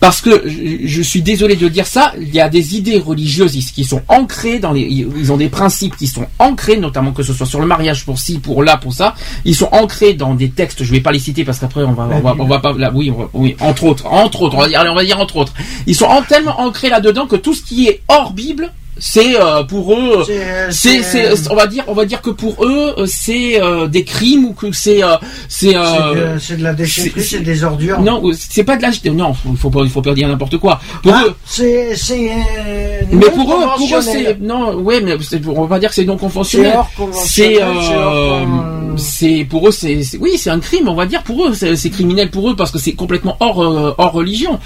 Parce 0.01 0.21
que 0.21 0.45
je, 0.47 1.03
suis 1.03 1.23
désolé 1.23 1.57
de 1.57 1.69
dire 1.69 1.87
ça, 1.87 2.13
il 2.21 2.35
y 2.35 2.41
a 2.41 2.49
des 2.49 2.77
idées 2.77 2.99
religieuses 2.99 3.53
qui 3.73 3.85
sont 3.85 4.03
ancrées 4.09 4.59
dans 4.59 4.73
les, 4.73 4.83
ils 4.83 5.33
ont 5.33 5.37
des 5.37 5.49
principes 5.49 5.97
qui 5.97 6.07
sont 6.07 6.27
ancrés, 6.39 6.77
notamment 6.77 7.13
que 7.13 7.23
ce 7.23 7.33
soit 7.33 7.47
sur 7.47 7.61
le 7.61 7.67
mariage 7.67 8.05
pour 8.05 8.19
ci, 8.19 8.39
pour 8.39 8.63
là, 8.63 8.77
pour 8.77 8.93
ça. 8.93 9.15
Ils 9.45 9.55
sont 9.55 9.69
ancrés 9.73 10.15
dans 10.15 10.35
des 10.35 10.51
textes. 10.51 10.83
Je 10.83 10.91
vais 10.91 11.01
pas 11.01 11.13
les 11.13 11.19
citer 11.19 11.45
parce 11.45 11.59
qu'après 11.59 11.83
on 11.83 11.93
va, 11.93 12.09
on 12.39 12.45
va, 12.47 12.59
pas, 12.59 12.73
là, 12.73 12.91
oui, 12.95 13.13
oui, 13.33 13.57
entre 13.61 13.85
autres, 13.85 14.07
entre 14.07 14.43
autres, 14.43 14.57
on 14.57 14.61
va 14.61 14.69
dire, 14.69 14.85
on 14.89 14.95
va 14.95 15.05
dire 15.05 15.21
entre 15.21 15.37
autres. 15.37 15.53
Ils 15.87 15.95
sont 15.95 16.05
en- 16.07 16.23
tellement 16.23 16.61
ancrés 16.61 16.89
là-dedans 16.89 17.27
que 17.27 17.37
tout 17.37 17.55
ce 17.55 17.63
qui 17.63 17.87
est 17.87 18.03
hors 18.09 18.33
Bible, 18.33 18.73
c'est 18.99 19.37
euh, 19.41 19.63
pour 19.65 19.93
eux. 19.95 20.25
C'est- 20.25 20.71
C'est, 20.71 21.03
c'est- 21.03 21.51
on 21.51 21.55
va 21.55 21.67
dire, 21.67 21.85
on 21.87 21.95
va 21.95 22.05
dire 22.07 22.23
que 22.23 22.31
pour 22.31 22.65
eux, 22.65 22.95
euh, 22.99 23.05
c'est 23.07 23.61
euh, 23.61 23.87
des 23.87 24.05
crimes 24.05 24.47
ou 24.47 24.53
que 24.53 24.73
c'est, 24.73 25.03
euh, 25.03 25.17
c'est, 25.49 25.71
C'est 25.71 25.77
euh, 25.77 26.35
de, 26.35 26.39
c'est 26.39 26.57
de 26.57 26.63
la 26.63 26.73
déchetterie, 26.75 27.23
c'est- 27.23 27.41
des 27.41 27.63
ordures. 27.65 28.01
non, 28.01 28.23
c'est 28.35 28.65
pas 28.65 28.77
de 28.77 28.83
l'âge. 28.83 29.03
Non, 29.05 29.35
il 29.51 29.57
faut 29.57 29.71
pas, 29.71 29.81
il 29.85 29.91
faut 29.91 30.03
pas 30.03 30.15
dire 30.15 30.29
n'importe 30.29 30.57
quoi. 30.59 30.81
Pour 31.03 31.13
Ah, 31.15 31.25
eux, 31.27 31.35
c'est 31.45 31.95
c'est 31.95 32.31
euh, 32.31 33.03
mais 33.13 33.31
pour 33.31 33.53
eux, 33.53 33.65
pour 33.77 33.97
eux, 33.99 34.01
c'est 34.01 34.41
non, 34.41 34.75
ouais, 34.77 35.01
mais 35.01 35.15
on 35.47 35.63
va 35.63 35.69
pas 35.69 35.79
dire 35.79 35.91
que 35.91 35.95
c'est 35.95 36.05
non 36.05 36.17
conventionnel. 36.17 36.75
C'est, 37.13 37.55
c'est 37.55 37.63
euh, 37.63 37.67
euh, 37.67 39.45
pour 39.51 39.69
eux, 39.69 39.73
c'est, 39.73 40.01
oui, 40.21 40.33
c'est 40.39 40.51
un 40.51 40.61
crime, 40.61 40.89
on 40.89 40.95
va 40.95 41.07
dire 41.07 41.23
pour 41.23 41.47
eux, 41.47 41.55
c'est, 41.55 41.91
criminel 41.91 42.31
pour 42.31 42.51
eux 42.51 42.57
parce 42.57 42.71
que 42.71 42.79
c'est 42.79 42.93
complètement 42.93 43.37
hors, 43.41 43.63
euh, 43.63 43.95
hors 43.99 44.13
religion. 44.13 44.59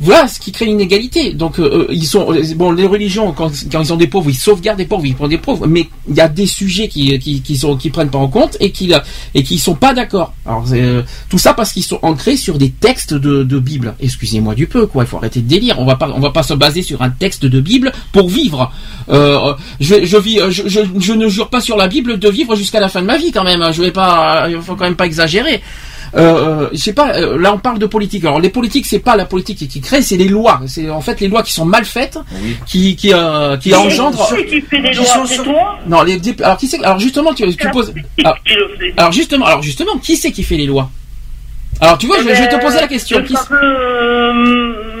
Voilà 0.00 0.26
ce 0.26 0.40
qui 0.40 0.50
crée 0.50 0.66
l'inégalité. 0.66 1.34
Donc 1.34 1.60
euh, 1.60 1.86
ils 1.90 2.06
sont 2.06 2.32
euh, 2.32 2.42
bon 2.56 2.72
les 2.72 2.86
religions 2.86 3.32
quand, 3.32 3.50
quand 3.70 3.80
ils 3.80 3.92
ont 3.92 3.96
des 3.96 4.08
pauvres 4.08 4.28
ils 4.28 4.34
sauvegardent 4.34 4.78
des 4.78 4.86
pauvres 4.86 5.06
ils 5.06 5.14
prennent 5.14 5.28
des 5.30 5.38
pauvres 5.38 5.68
mais 5.68 5.88
il 6.08 6.16
y 6.16 6.20
a 6.20 6.28
des 6.28 6.46
sujets 6.46 6.88
qui 6.88 7.16
qui, 7.20 7.42
qui 7.42 7.56
sont 7.56 7.76
qui 7.76 7.90
prennent 7.90 8.10
pas 8.10 8.18
en 8.18 8.26
compte 8.26 8.56
et 8.58 8.72
qui 8.72 8.92
et 9.34 9.42
qui 9.44 9.58
sont 9.58 9.76
pas 9.76 9.94
d'accord. 9.94 10.34
Alors 10.46 10.64
euh, 10.72 11.02
tout 11.28 11.38
ça 11.38 11.54
parce 11.54 11.72
qu'ils 11.72 11.84
sont 11.84 12.00
ancrés 12.02 12.36
sur 12.36 12.58
des 12.58 12.70
textes 12.70 13.14
de, 13.14 13.44
de 13.44 13.58
Bible. 13.60 13.94
Excusez-moi 14.00 14.56
du 14.56 14.66
peu 14.66 14.86
quoi. 14.86 15.04
Il 15.04 15.06
faut 15.06 15.16
arrêter 15.16 15.40
de 15.40 15.48
délire. 15.48 15.78
On 15.78 15.84
va 15.84 15.94
pas 15.94 16.10
on 16.14 16.20
va 16.20 16.30
pas 16.30 16.42
se 16.42 16.54
baser 16.54 16.82
sur 16.82 17.00
un 17.02 17.10
texte 17.10 17.44
de 17.44 17.60
Bible 17.60 17.92
pour 18.12 18.28
vivre. 18.28 18.72
Euh, 19.08 19.54
je 19.78 20.04
je 20.04 20.16
vis 20.16 20.40
je, 20.50 20.66
je, 20.66 20.80
je 20.98 21.12
ne 21.12 21.28
jure 21.28 21.50
pas 21.50 21.60
sur 21.60 21.76
la 21.76 21.86
Bible 21.86 22.18
de 22.18 22.28
vivre 22.28 22.56
jusqu'à 22.56 22.80
la 22.80 22.88
fin 22.88 23.00
de 23.00 23.06
ma 23.06 23.16
vie 23.16 23.30
quand 23.30 23.44
même. 23.44 23.64
Je 23.72 23.80
vais 23.80 23.92
pas 23.92 24.48
il 24.50 24.60
faut 24.60 24.74
quand 24.74 24.84
même 24.84 24.96
pas 24.96 25.06
exagérer. 25.06 25.62
Euh, 26.16 26.20
euh, 26.64 26.68
je 26.72 26.76
sais 26.78 26.92
pas. 26.92 27.14
euh, 27.16 27.38
là, 27.38 27.52
on 27.52 27.58
parle 27.58 27.78
de 27.78 27.86
politique. 27.86 28.24
Alors, 28.24 28.40
les 28.40 28.48
politiques, 28.50 28.86
c'est 28.86 28.98
pas 29.00 29.16
la 29.16 29.24
politique 29.24 29.66
qui, 29.68 29.80
crée, 29.80 30.00
c'est 30.02 30.16
les 30.16 30.28
lois. 30.28 30.60
C'est 30.66 30.88
en 30.90 31.00
fait 31.00 31.20
les 31.20 31.28
lois 31.28 31.42
qui 31.42 31.52
sont 31.52 31.64
mal 31.64 31.84
faites, 31.84 32.18
Oui. 32.42 32.56
qui 32.66 32.96
qui 32.96 33.12
euh, 33.12 33.56
qui 33.56 33.70
Qui 33.70 33.74
engendrent. 33.74 34.28
c'est 34.28 34.46
qui 34.46 34.60
fait 34.60 34.78
les 34.80 34.90
Qui 34.90 34.96
lois 34.98 35.06
sont 35.06 35.26
C'est 35.26 35.34
sur- 35.34 35.44
toi 35.44 35.78
Non, 35.88 36.02
les 36.02 36.20
alors 36.42 36.56
qui 36.56 36.68
c'est 36.68 36.82
Alors 36.84 36.98
justement, 36.98 37.34
tu, 37.34 37.44
tu 37.56 37.70
poses. 37.70 37.92
alors 38.96 39.12
justement, 39.12 39.46
alors 39.46 39.62
justement, 39.62 39.98
qui 39.98 40.16
c'est 40.16 40.30
qui 40.32 40.42
fait 40.42 40.56
les 40.56 40.66
lois? 40.66 40.90
Alors 41.84 41.98
tu 41.98 42.06
vois, 42.06 42.16
je, 42.18 42.22
je 42.22 42.28
vais 42.42 42.48
te 42.48 42.60
poser 42.60 42.80
la 42.80 42.88
question. 42.88 43.22
Qui 43.22 43.34
euh, 43.52 44.32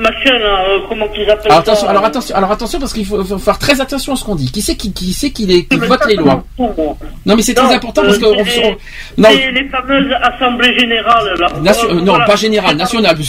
machin, 0.00 0.38
là, 0.38 0.64
euh, 0.68 0.78
comment 0.88 1.08
qu'ils 1.08 1.28
appellent 1.30 1.50
alors 1.50 1.58
attention, 1.60 1.84
ça 1.86 1.90
alors 1.90 2.04
attention, 2.04 2.34
alors 2.36 2.52
attention 2.52 2.78
parce 2.78 2.92
qu'il 2.92 3.06
faut, 3.06 3.24
faut 3.24 3.38
faire 3.38 3.58
très 3.58 3.80
attention 3.80 4.12
à 4.12 4.16
ce 4.16 4.24
qu'on 4.24 4.34
dit. 4.34 4.50
Qui 4.52 4.60
c'est 4.62 4.76
qui 4.76 4.92
qui 4.92 5.12
c'est 5.12 5.30
qui, 5.30 5.46
les, 5.46 5.64
qui 5.64 5.76
vote 5.76 6.04
les 6.06 6.16
lois. 6.16 6.44
Non, 6.58 7.36
mais 7.36 7.42
c'est 7.42 7.54
très 7.54 7.74
important 7.74 8.02
euh, 8.02 8.06
parce 8.06 8.18
que 8.18 8.26
on- 8.26 8.32
les- 8.34 8.76
non. 9.16 9.28
c'est 9.30 9.50
les 9.52 9.68
fameuses 9.68 10.12
assemblées 10.22 10.78
générales, 10.78 11.34
là. 11.38 11.48
Nation- 11.62 11.88
Euh, 11.90 11.94
non, 11.94 12.04
voilà. 12.12 12.24
pas 12.26 12.36
générale, 12.36 12.76
nationale. 12.76 13.16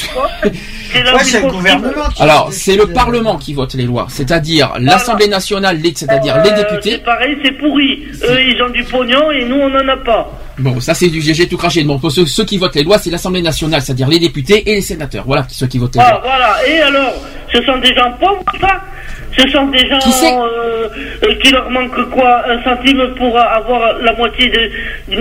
C'est 0.95 1.01
Ouais, 1.03 1.41
le 1.43 1.51
gouvernement 1.51 1.91
Alors, 2.19 2.49
c'est 2.53 2.75
le 2.77 2.83
euh, 2.83 2.93
Parlement 2.93 3.37
qui 3.37 3.53
vote 3.53 3.73
les 3.73 3.83
lois, 3.83 4.05
c'est-à-dire 4.09 4.73
l'Assemblée 4.79 5.27
nationale, 5.27 5.77
c'est-à-dire 5.93 6.41
les 6.41 6.51
Euh, 6.51 6.55
députés. 6.55 6.91
C'est 6.91 7.03
pareil, 7.03 7.37
c'est 7.43 7.51
pourri. 7.51 8.07
Eux, 8.23 8.39
ils 8.41 8.61
ont 8.63 8.69
du 8.69 8.81
pognon 8.85 9.29
et 9.31 9.43
nous, 9.43 9.57
on 9.57 9.69
n'en 9.69 9.85
a 9.89 9.97
pas. 9.97 10.31
Bon, 10.57 10.79
ça 10.79 10.93
c'est 10.93 11.09
du 11.09 11.21
GG 11.21 11.47
tout 11.49 11.57
craché. 11.57 11.83
Bon, 11.83 11.99
pour 11.99 12.11
ceux, 12.11 12.25
ceux 12.25 12.45
qui 12.45 12.57
votent 12.57 12.75
les 12.75 12.83
lois, 12.83 12.97
c'est 12.97 13.09
l'Assemblée 13.09 13.41
nationale, 13.41 13.81
c'est-à-dire 13.81 14.07
les 14.07 14.19
députés 14.19 14.63
et 14.69 14.75
les 14.75 14.81
sénateurs. 14.81 15.23
Voilà 15.27 15.45
ceux 15.49 15.67
qui 15.67 15.77
votent 15.77 15.95
les 15.95 16.01
Voilà, 16.01 16.15
lois. 16.19 16.21
voilà. 16.23 16.67
Et 16.67 16.79
alors, 16.81 17.13
ce 17.53 17.61
sont 17.63 17.77
des 17.79 17.93
gens 17.93 18.11
pauvres, 18.19 18.43
ça 18.61 18.81
Ce 19.37 19.49
sont 19.49 19.67
des 19.67 19.85
gens 19.89 19.99
Qui 19.99 20.11
euh, 20.23 20.87
euh, 21.23 21.35
qui 21.43 21.51
leur 21.51 21.69
manque 21.69 22.09
quoi? 22.11 22.41
Un 22.49 22.63
centime 22.63 23.01
pour 23.17 23.37
avoir 23.37 23.99
la 23.99 24.13
moitié 24.15 24.47
de- 24.49 25.11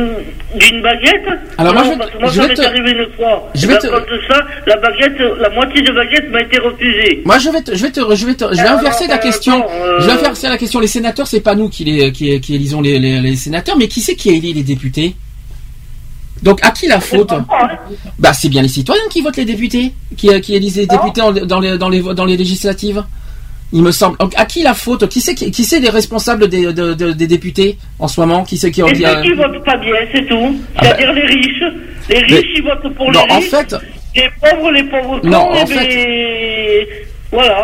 d'une 0.56 0.80
baguette? 0.82 1.26
Alors, 1.58 1.74
moi, 1.74 1.82
je 1.82 1.90
vais- 1.90 1.96
parce 1.96 2.10
que 2.12 2.18
moi, 2.18 2.28
je 2.30 2.40
ça 2.40 2.46
m'est 2.46 2.54
te- 2.54 2.62
arrivé 2.62 2.90
une 2.92 3.06
fois. 3.16 3.50
je 3.56 3.66
vais 3.66 3.76
te- 3.76 3.86
de 3.88 4.20
ça, 4.28 4.40
la 4.68 4.76
baguette, 4.76 5.18
la 5.40 5.50
moitié 5.50 5.82
de 5.82 5.90
baguette 5.90 6.30
m'a 6.30 6.42
été 6.42 6.60
refusée. 6.60 7.22
Moi, 7.24 7.38
je 7.38 7.50
vais, 7.50 7.60
te, 7.62 7.74
je 7.74 7.82
vais 7.82 7.90
te, 7.90 8.00
je 8.14 8.24
vais 8.26 8.34
te, 8.34 8.44
je 8.52 8.54
vais 8.54 8.60
Alors, 8.60 8.78
inverser 8.78 9.08
la 9.08 9.16
euh, 9.16 9.18
question. 9.18 9.66
euh, 9.68 9.98
Je 9.98 10.06
vais 10.06 10.12
inverser 10.12 10.48
la 10.48 10.58
question. 10.58 10.78
Les 10.78 10.86
sénateurs, 10.86 11.26
c'est 11.26 11.40
pas 11.40 11.56
nous 11.56 11.68
qui 11.68 11.82
les, 11.82 12.12
qui, 12.12 12.40
qui 12.40 12.54
élisons 12.54 12.80
les, 12.80 13.00
les, 13.00 13.18
les 13.20 13.34
sénateurs, 13.34 13.76
mais 13.76 13.88
qui 13.88 14.00
c'est 14.00 14.14
qui 14.14 14.30
élit 14.30 14.52
les 14.52 14.62
députés? 14.62 15.16
Donc, 16.44 16.60
à 16.62 16.70
qui 16.70 16.86
la 16.86 17.00
faute 17.00 17.32
hein. 17.32 17.44
Bah, 18.18 18.32
c'est 18.32 18.48
bien 18.48 18.62
les 18.62 18.68
citoyens 18.68 19.02
qui 19.10 19.20
votent 19.22 19.36
les 19.38 19.44
députés, 19.46 19.92
qui, 20.16 20.28
qui 20.42 20.54
élisent 20.54 20.76
les 20.76 20.86
députés 20.86 21.22
en- 21.22 21.32
dans 21.32 21.58
les, 21.58 21.76
dans 21.78 21.88
les, 21.88 22.00
dans 22.02 22.24
les 22.26 22.36
législatives. 22.36 23.02
Il 23.72 23.82
me 23.82 23.90
semble. 23.90 24.16
Donc, 24.18 24.32
à 24.36 24.44
qui 24.44 24.62
la 24.62 24.74
faute 24.74 25.08
Qui 25.08 25.20
c'est 25.20 25.34
qui, 25.34 25.80
les 25.80 25.88
responsables 25.90 26.46
des, 26.48 26.72
de- 26.72 26.94
de- 26.94 27.12
des 27.12 27.26
députés 27.26 27.76
en 27.98 28.06
ce 28.06 28.20
moment 28.20 28.44
Qui 28.44 28.56
c'est 28.58 28.70
qui, 28.70 28.82
a- 28.82 28.86
ceux 28.86 28.92
qui 29.22 29.32
votent 29.32 29.64
pas 29.64 29.76
bien, 29.78 29.94
c'est 30.12 30.26
tout. 30.28 30.54
Ah 30.76 30.84
C'est-à-dire 30.84 31.12
les 31.14 31.26
riches. 31.26 31.64
Les 32.10 32.20
Mais- 32.20 32.36
riches, 32.36 32.46
ils 32.56 32.62
votent 32.62 32.94
pour 32.94 33.10
Non, 33.10 33.24
les 33.26 33.32
en 33.32 33.38
riches. 33.38 33.48
fait, 33.50 33.74
Les 34.14 34.30
pauvres, 34.40 34.70
les 34.70 34.84
pauvres 34.84 35.20
Non, 35.24 35.50
en 35.50 35.66
fait- 35.66 35.74
ben, 35.74 36.86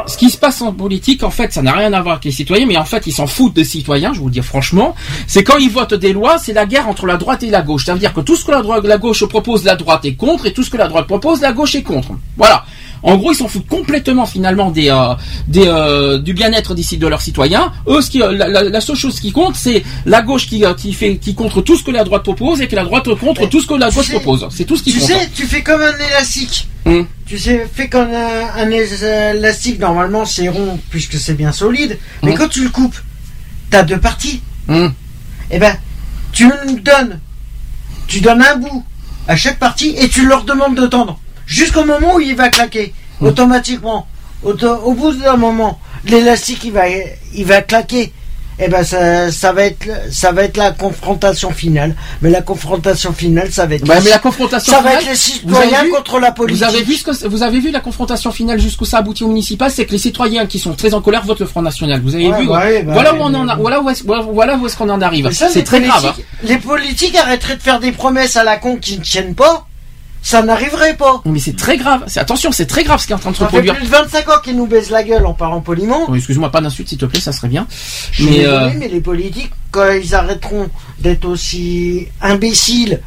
Ce 0.06 0.16
qui 0.16 0.30
se 0.30 0.36
passe 0.38 0.62
en 0.62 0.72
politique, 0.72 1.22
en 1.22 1.30
fait, 1.30 1.52
ça 1.52 1.62
n'a 1.62 1.72
rien 1.72 1.92
à 1.92 2.00
voir 2.00 2.14
avec 2.14 2.24
les 2.24 2.30
citoyens, 2.30 2.66
mais 2.66 2.76
en 2.76 2.84
fait, 2.84 3.06
ils 3.06 3.12
s'en 3.12 3.26
foutent 3.26 3.54
des 3.54 3.64
citoyens, 3.64 4.12
je 4.12 4.20
vous 4.20 4.26
le 4.26 4.32
dis 4.32 4.42
franchement. 4.42 4.94
C'est 5.26 5.44
quand 5.44 5.58
ils 5.58 5.70
votent 5.70 5.94
des 5.94 6.12
lois, 6.12 6.38
c'est 6.38 6.52
la 6.52 6.66
guerre 6.66 6.88
entre 6.88 7.06
la 7.06 7.16
droite 7.16 7.42
et 7.42 7.50
la 7.50 7.62
gauche. 7.62 7.84
Ça 7.84 7.92
veut 7.92 7.98
dire 7.98 8.12
que 8.12 8.20
tout 8.20 8.36
ce 8.36 8.44
que 8.44 8.50
la, 8.50 8.62
droite, 8.62 8.84
la 8.84 8.98
gauche 8.98 9.24
propose, 9.24 9.64
la 9.64 9.76
droite 9.76 10.04
est 10.04 10.14
contre, 10.14 10.46
et 10.46 10.52
tout 10.52 10.62
ce 10.62 10.70
que 10.70 10.76
la 10.76 10.88
droite 10.88 11.06
propose, 11.06 11.40
la 11.40 11.52
gauche 11.52 11.74
est 11.74 11.82
contre. 11.82 12.10
Voilà. 12.36 12.64
En 13.02 13.16
gros, 13.16 13.32
ils 13.32 13.36
s'en 13.36 13.48
foutent 13.48 13.66
complètement 13.66 14.26
finalement 14.26 14.70
des, 14.70 14.90
euh, 14.90 15.14
des 15.48 15.64
euh, 15.66 16.18
du 16.18 16.34
bien-être 16.34 16.74
d'ici 16.74 16.98
de 16.98 17.06
leurs 17.06 17.22
citoyens. 17.22 17.72
Eux, 17.88 18.00
ce 18.02 18.10
qui, 18.10 18.22
euh, 18.22 18.32
la, 18.32 18.48
la- 18.48 18.62
la 18.64 18.80
seule 18.80 18.96
chose 18.96 19.18
qui 19.20 19.32
compte, 19.32 19.56
c'est 19.56 19.82
la 20.06 20.20
gauche 20.22 20.46
qui, 20.46 20.64
qui 20.76 20.92
fait 20.92 21.16
qui 21.16 21.34
contre 21.34 21.62
tout 21.62 21.76
ce 21.76 21.84
que 21.84 21.90
la 21.90 22.04
droite 22.04 22.22
propose 22.22 22.60
et 22.60 22.68
que 22.68 22.76
la 22.76 22.84
droite 22.84 23.08
contre 23.18 23.46
tout 23.48 23.60
ce 23.60 23.66
que 23.66 23.74
la 23.74 23.90
gauche 23.90 24.10
propose. 24.10 24.46
C'est 24.50 24.64
tout 24.64 24.76
ce 24.76 24.82
qui 24.82 24.92
Tu 24.92 24.98
compte. 24.98 25.08
sais, 25.08 25.28
tu 25.34 25.46
fais 25.46 25.62
comme 25.62 25.80
un 25.80 25.96
élastique. 26.08 26.68
Hum. 26.86 27.06
Tu 27.26 27.38
sais, 27.38 27.68
fais 27.72 27.88
comme 27.88 28.08
un, 28.12 28.62
un 28.62 28.70
élastique, 28.70 29.78
normalement 29.78 30.24
c'est 30.24 30.48
rond 30.48 30.78
puisque 30.90 31.14
c'est 31.18 31.34
bien 31.34 31.52
solide. 31.52 31.98
Mais 32.22 32.32
Hum. 32.32 32.38
quand 32.38 32.48
tu 32.48 32.62
le 32.62 32.70
coupes, 32.70 32.96
t'as 33.70 33.82
deux 33.82 33.98
parties. 33.98 34.40
Hum. 34.68 34.92
Eh 35.50 35.58
ben, 35.58 35.74
tu 36.32 36.46
me 36.46 36.78
donnes, 36.80 37.18
tu 38.06 38.20
donnes 38.20 38.42
un 38.42 38.56
bout 38.56 38.84
à 39.28 39.36
chaque 39.36 39.58
partie 39.58 39.94
et 39.96 40.08
tu 40.08 40.26
leur 40.26 40.44
demandes 40.44 40.74
de 40.76 40.86
tendre. 40.86 41.18
Jusqu'au 41.50 41.84
moment 41.84 42.14
où 42.14 42.20
il 42.20 42.36
va 42.36 42.48
claquer, 42.48 42.94
Hum. 43.20 43.26
automatiquement. 43.28 44.06
Auto- 44.42 44.78
au 44.84 44.92
bout 44.94 45.12
d'un 45.12 45.36
moment, 45.36 45.78
l'élastique 46.06 46.64
il 46.64 46.72
va, 46.72 46.84
il 47.34 47.44
va 47.44 47.60
claquer. 47.60 48.12
Eh 48.62 48.68
ben 48.68 48.84
ça, 48.84 49.32
ça 49.32 49.52
va 49.52 49.62
être, 49.64 49.86
ça 50.12 50.32
va 50.32 50.42
être 50.44 50.58
la 50.58 50.70
confrontation 50.72 51.50
finale. 51.50 51.96
Mais 52.20 52.28
la 52.28 52.42
confrontation 52.42 53.10
finale, 53.14 53.50
ça 53.50 53.64
va 53.66 53.74
être. 53.76 53.88
Ouais, 53.88 53.96
les- 53.96 54.04
mais 54.04 54.10
la 54.10 54.18
confrontation 54.18 54.70
ça 54.72 54.80
va 54.82 54.94
être 54.94 55.06
les 55.08 55.14
citoyens 55.16 55.82
vu 55.84 55.90
contre 55.90 56.18
la 56.20 56.30
politique. 56.30 56.62
Vous 56.62 56.68
avez 56.74 56.82
vu 56.82 56.94
ce 56.94 57.04
que 57.04 57.26
vous 57.26 57.42
avez 57.42 57.58
vu 57.58 57.70
la 57.70 57.80
confrontation 57.80 58.30
finale 58.32 58.60
jusqu'où 58.60 58.84
ça 58.84 58.98
aboutit 58.98 59.24
au 59.24 59.28
municipal, 59.28 59.70
c'est 59.70 59.86
que 59.86 59.92
les 59.92 59.98
citoyens 59.98 60.44
qui 60.46 60.58
sont 60.58 60.74
très 60.74 60.92
en 60.92 61.00
colère 61.00 61.24
votent 61.24 61.40
le 61.40 61.46
Front 61.46 61.62
National. 61.62 62.02
Vous 62.02 62.14
avez 62.14 62.28
Ouais, 62.28 62.40
vu 62.42 62.48
ouais, 62.48 62.82
bah, 62.82 62.92
Voilà 62.92 63.14
où 63.14 63.18
on 63.20 63.32
en 63.34 63.48
a, 63.48 63.56
voilà 63.56 63.80
où 63.80 63.88
est-ce 63.88 64.04
voilà 64.04 64.56
où 64.58 64.66
est-ce 64.66 64.76
qu'on 64.76 64.90
en 64.90 65.00
arrive. 65.00 65.30
C'est 65.32 65.64
très 65.64 65.80
grave. 65.80 66.04
hein. 66.18 66.22
Les 66.44 66.58
politiques 66.58 67.16
arrêteraient 67.16 67.56
de 67.56 67.62
faire 67.62 67.80
des 67.80 67.92
promesses 67.92 68.36
à 68.36 68.44
la 68.44 68.58
con 68.58 68.76
qui 68.76 68.98
ne 68.98 69.02
tiennent 69.02 69.34
pas. 69.34 69.66
Ça 70.22 70.42
n'arriverait 70.42 70.96
pas. 70.96 71.22
Mais 71.24 71.38
c'est 71.38 71.56
très 71.56 71.76
grave. 71.78 72.04
C'est 72.06 72.20
attention, 72.20 72.52
c'est 72.52 72.66
très 72.66 72.84
grave 72.84 73.00
ce 73.00 73.06
qui 73.06 73.12
est 73.12 73.16
en 73.16 73.18
train 73.18 73.30
de 73.30 73.36
se 73.36 73.40
Ça 73.40 73.46
fait 73.48 73.52
produire. 73.56 73.74
plus 73.76 73.84
de 73.86 73.90
25 73.90 74.28
ans 74.28 74.40
qu'ils 74.44 74.56
nous 74.56 74.66
baissent 74.66 74.90
la 74.90 75.02
gueule 75.02 75.24
en 75.26 75.32
parlant 75.32 75.60
poliment. 75.60 76.04
Oh, 76.08 76.14
Excuse-moi, 76.14 76.50
pas 76.50 76.60
d'insulte 76.60 76.88
s'il 76.90 76.98
te 76.98 77.06
plaît, 77.06 77.20
ça 77.20 77.32
serait 77.32 77.48
bien. 77.48 77.66
Je 78.12 78.22
suis 78.22 78.24
Mais 78.30 78.38
désolé, 78.40 78.46
euh, 78.56 78.70
mais 78.78 78.88
les 78.88 79.00
politiques, 79.00 79.50
quand 79.70 79.90
ils 79.92 80.14
arrêteront 80.14 80.68
d'être 80.98 81.24
aussi 81.24 82.08
imbéciles 82.20 83.00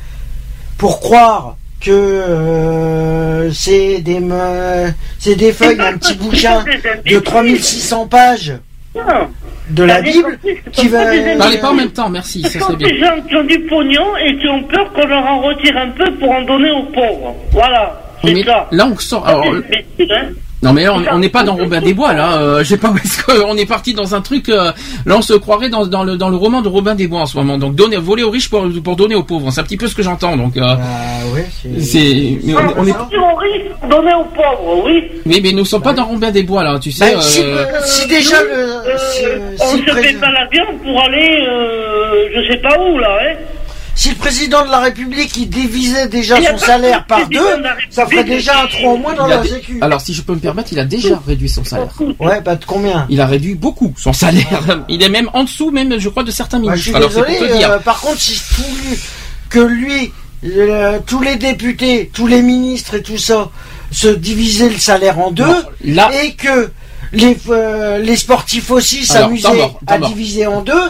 pour 0.78 1.00
croire 1.02 1.56
que 1.80 1.92
euh, 1.92 3.52
c'est 3.52 4.00
des 4.02 4.20
me- 4.20 4.92
c'est 5.20 5.36
des 5.36 5.52
feuilles, 5.54 5.80
un 5.80 5.98
petit 5.98 6.14
bouquin 6.24 6.64
de 7.06 7.20
3600 7.20 8.08
pages 8.08 8.54
Non. 8.96 9.28
de 9.70 9.84
la 9.84 10.02
Bible 10.02 10.38
qui 10.72 10.88
va. 10.88 11.10
des 11.16 11.36
parlez 11.38 11.58
pas 11.58 11.70
en 11.72 11.74
même 11.74 11.92
temps, 11.92 12.10
merci, 12.10 12.44
Ce 12.44 12.50
ça 12.50 12.60
sont 12.60 12.66
serait 12.68 12.78
bien. 12.78 12.88
des 12.90 12.98
gens 13.00 13.22
qui 13.28 13.36
ont 13.36 13.44
du 13.44 13.60
pognon 13.62 14.18
et 14.18 14.38
qui 14.38 14.48
ont 14.48 14.64
peur 14.64 14.92
qu'on 14.94 15.08
leur 15.08 15.26
en 15.26 15.42
retire 15.42 15.76
un 15.78 15.90
peu 15.90 16.14
pour 16.16 16.32
en 16.32 16.42
donner 16.44 16.72
aux 16.72 16.84
pauvres. 16.84 17.36
Voilà, 17.52 18.00
c'est 18.24 18.44
ça. 18.44 18.68
là 18.72 18.88
on 18.92 18.98
sort. 18.98 19.28
alors. 19.28 19.46
Non 20.64 20.74
mais 20.74 20.84
là, 20.86 20.96
on 21.12 21.20
n'est 21.20 21.30
pas 21.30 21.44
dans 21.44 21.56
Robin 21.56 21.82
des 21.82 21.94
Bois 21.94 22.14
là. 22.14 22.38
Euh, 22.38 22.60
je 22.60 22.70
sais 22.70 22.78
pas 22.78 22.90
où 22.90 22.98
est-ce 22.98 23.24
qu'on 23.24 23.56
est 23.58 23.66
parti 23.68 23.94
dans 23.94 24.16
un 24.16 24.22
truc. 24.22 24.50
euh, 24.50 24.72
là 25.06 25.16
on 25.18 25.22
se 25.22 25.34
croirait 25.34 25.70
dans, 25.70 25.86
dans 25.86 26.04
le 26.04 26.18
dans 26.18 26.30
le 26.30 26.38
roman 26.38 26.62
de 26.62 26.70
Robin 26.70 26.96
des 26.96 27.08
Bois 27.08 27.22
en 27.22 27.26
ce 27.26 27.38
moment. 27.38 27.58
Donc 27.58 27.76
donner 27.76 27.98
voler 27.98 28.24
aux 28.24 28.32
riches 28.32 28.50
pour 28.50 28.66
pour 28.84 28.96
donner 28.96 29.16
aux 29.16 29.24
pauvres. 29.24 29.52
C'est 29.52 29.62
un 29.62 29.64
petit 29.64 29.78
peu 29.78 29.88
ce 29.88 29.94
que 29.96 30.02
j'entends. 30.02 30.36
Donc 30.38 30.58
euh, 30.58 30.62
Ah 30.66 31.36
ouais, 31.36 31.46
c'est. 31.80 32.40
on, 32.48 32.82
on 32.82 32.88
est. 32.88 32.94
On 32.94 33.36
risque 33.36 33.84
de 33.84 33.90
donner 33.90 34.14
aux 34.16 34.24
pauvres, 34.26 34.84
oui. 34.86 35.04
Oui, 35.26 35.40
mais 35.44 35.52
nous 35.52 35.66
sommes 35.66 35.82
pas 35.84 35.94
dans 35.94 36.06
Robin 36.06 36.32
des 36.32 36.44
Bois 36.44 36.64
là. 36.64 36.80
Tu 36.80 36.92
sais. 36.92 37.14
Bah, 37.14 37.22
si, 37.22 37.42
euh, 37.44 37.66
si 37.86 38.08
déjà 38.08 38.42
le. 38.44 38.50
Euh, 38.50 38.98
si- 38.98 39.26
on 39.60 39.78
si 39.78 39.84
se 39.84 39.92
fait 39.96 40.14
pas 40.20 40.32
l'avion 40.32 40.64
pour 40.84 41.02
aller, 41.04 41.46
euh, 41.48 42.30
je 42.36 42.52
sais 42.52 42.58
pas 42.60 42.78
où 42.80 42.98
là, 43.00 43.18
hein. 43.22 43.36
Si 43.96 44.10
le 44.10 44.16
président 44.16 44.66
de 44.66 44.72
la 44.72 44.80
République 44.80 45.38
il 45.38 45.50
divisait 45.50 46.08
déjà 46.08 46.40
Il 46.40 46.48
son 46.48 46.58
salaire 46.58 47.02
de 47.04 47.08
par 47.08 47.28
deux, 47.30 47.38
de 47.40 47.64
ça 47.92 48.06
ferait 48.08 48.24
déjà 48.24 48.64
un 48.64 48.68
trou 48.68 48.88
en 48.90 48.98
moins 48.98 49.14
dans 49.14 49.28
la 49.28 49.38
dé- 49.38 49.50
sécu. 49.50 49.78
Alors 49.82 50.02
si 50.02 50.14
je 50.16 50.22
peux 50.24 50.34
me 50.34 50.40
permettre, 50.40 50.70
il 50.74 50.80
a 50.80 50.86
déjà 50.86 51.22
réduit 51.28 51.48
son 51.50 51.64
salaire. 51.64 51.90
Ouais, 52.20 52.42
bah 52.42 52.56
de 52.56 52.66
combien? 52.66 53.06
Il 53.10 53.22
a 53.22 53.28
réduit 53.28 53.54
beaucoup 53.56 53.94
son 53.98 54.12
salaire. 54.12 54.46
Il 54.90 55.04
est 55.04 55.10
même 55.10 55.30
en 55.34 55.44
dessous, 55.44 55.70
même 55.70 56.00
je 56.00 56.10
crois, 56.10 56.24
de 56.24 56.32
certains 56.32 56.58
Bah, 56.58 56.72
ministres. 56.72 56.78
Je 56.86 56.90
suis 56.90 56.96
Alors 56.96 57.10
désolé, 57.10 57.36
pour 57.38 57.48
te 57.48 57.54
dire. 57.58 57.72
euh, 57.72 57.80
par 57.80 58.02
contre, 58.02 58.20
si 58.20 58.34
lui- 58.64 58.98
que 59.50 59.60
lui, 59.60 60.12
euh, 60.46 61.00
tous 61.06 61.22
les 61.22 61.36
députés, 61.36 62.10
tous 62.12 62.26
les 62.28 62.42
ministres 62.42 62.96
et 62.96 63.04
tout 63.04 63.20
ça, 63.20 63.52
se 63.92 64.08
divisaient 64.08 64.70
le 64.70 64.80
salaire 64.80 65.20
en 65.20 65.30
deux, 65.30 65.46
Non, 65.46 65.64
là- 65.86 66.10
et 66.24 66.34
que 66.34 66.72
les, 67.12 67.38
euh, 67.50 68.00
les 68.00 68.16
sportifs 68.16 68.72
aussi 68.72 69.06
s'amusaient 69.06 69.48
à 69.86 70.00
diviser 70.00 70.48
en 70.48 70.62
deux, 70.62 70.82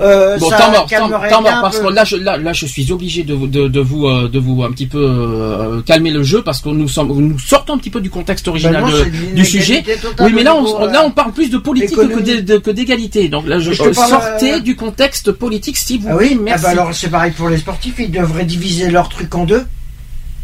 euh, 0.00 0.38
Bon, 0.38 0.48
temps 0.50 0.70
mort, 0.70 0.86
bien 0.86 1.06
mort, 1.06 1.20
parce 1.62 1.78
peu. 1.78 1.88
que 1.88 1.92
là, 1.92 2.04
je, 2.04 2.16
là, 2.16 2.36
là, 2.38 2.52
je 2.52 2.66
suis 2.66 2.90
obligé 2.92 3.22
de, 3.24 3.34
vous- 3.34 3.46
de, 3.46 3.68
de 3.68 3.80
vous, 3.80 4.06
euh, 4.06 4.28
de 4.28 4.38
vous 4.38 4.62
un 4.62 4.70
petit 4.72 4.86
peu 4.86 4.98
euh, 5.04 5.82
calmer 5.82 6.10
le 6.10 6.22
jeu 6.22 6.42
parce 6.42 6.60
que 6.60 6.68
nous 6.70 6.88
sommes, 6.88 7.08
nous 7.08 7.38
sortons 7.38 7.74
un 7.74 7.78
petit 7.78 7.90
peu 7.90 8.00
du 8.00 8.08
contexte 8.10 8.48
original 8.48 8.82
Ben 8.82 8.90
non, 8.90 8.96
de- 8.98 9.04
c'est 9.04 9.10
de 9.10 9.34
du 9.34 9.44
sujet. 9.44 9.84
Oui, 10.20 10.32
mais 10.34 10.42
là, 10.42 10.54
on, 10.54 10.62
niveau, 10.64 10.86
là, 10.86 11.02
on 11.04 11.10
parle 11.10 11.32
plus 11.32 11.50
de 11.50 11.58
politique 11.58 11.96
que 11.96 12.70
d'égalité. 12.70 13.28
Donc 13.28 13.46
là, 13.46 13.58
je, 13.58 13.72
Je 13.72 13.82
parle, 13.90 14.08
sortez 14.10 14.60
du 14.60 14.76
contexte 14.76 15.32
politique, 15.32 15.76
si 15.76 15.98
vous 15.98 16.08
Ah 16.10 16.16
oui, 16.16 16.28
voulez. 16.28 16.36
ah 16.40 16.42
Merci. 16.44 16.62
bah 16.64 16.70
alors 16.70 16.94
c'est 16.94 17.08
pareil 17.10 17.32
pour 17.32 17.48
les 17.48 17.58
sportifs, 17.58 17.94
ils 17.98 18.10
devraient 18.10 18.44
diviser 18.44 18.90
leur 18.90 19.08
truc 19.08 19.34
en 19.34 19.44
deux, 19.44 19.64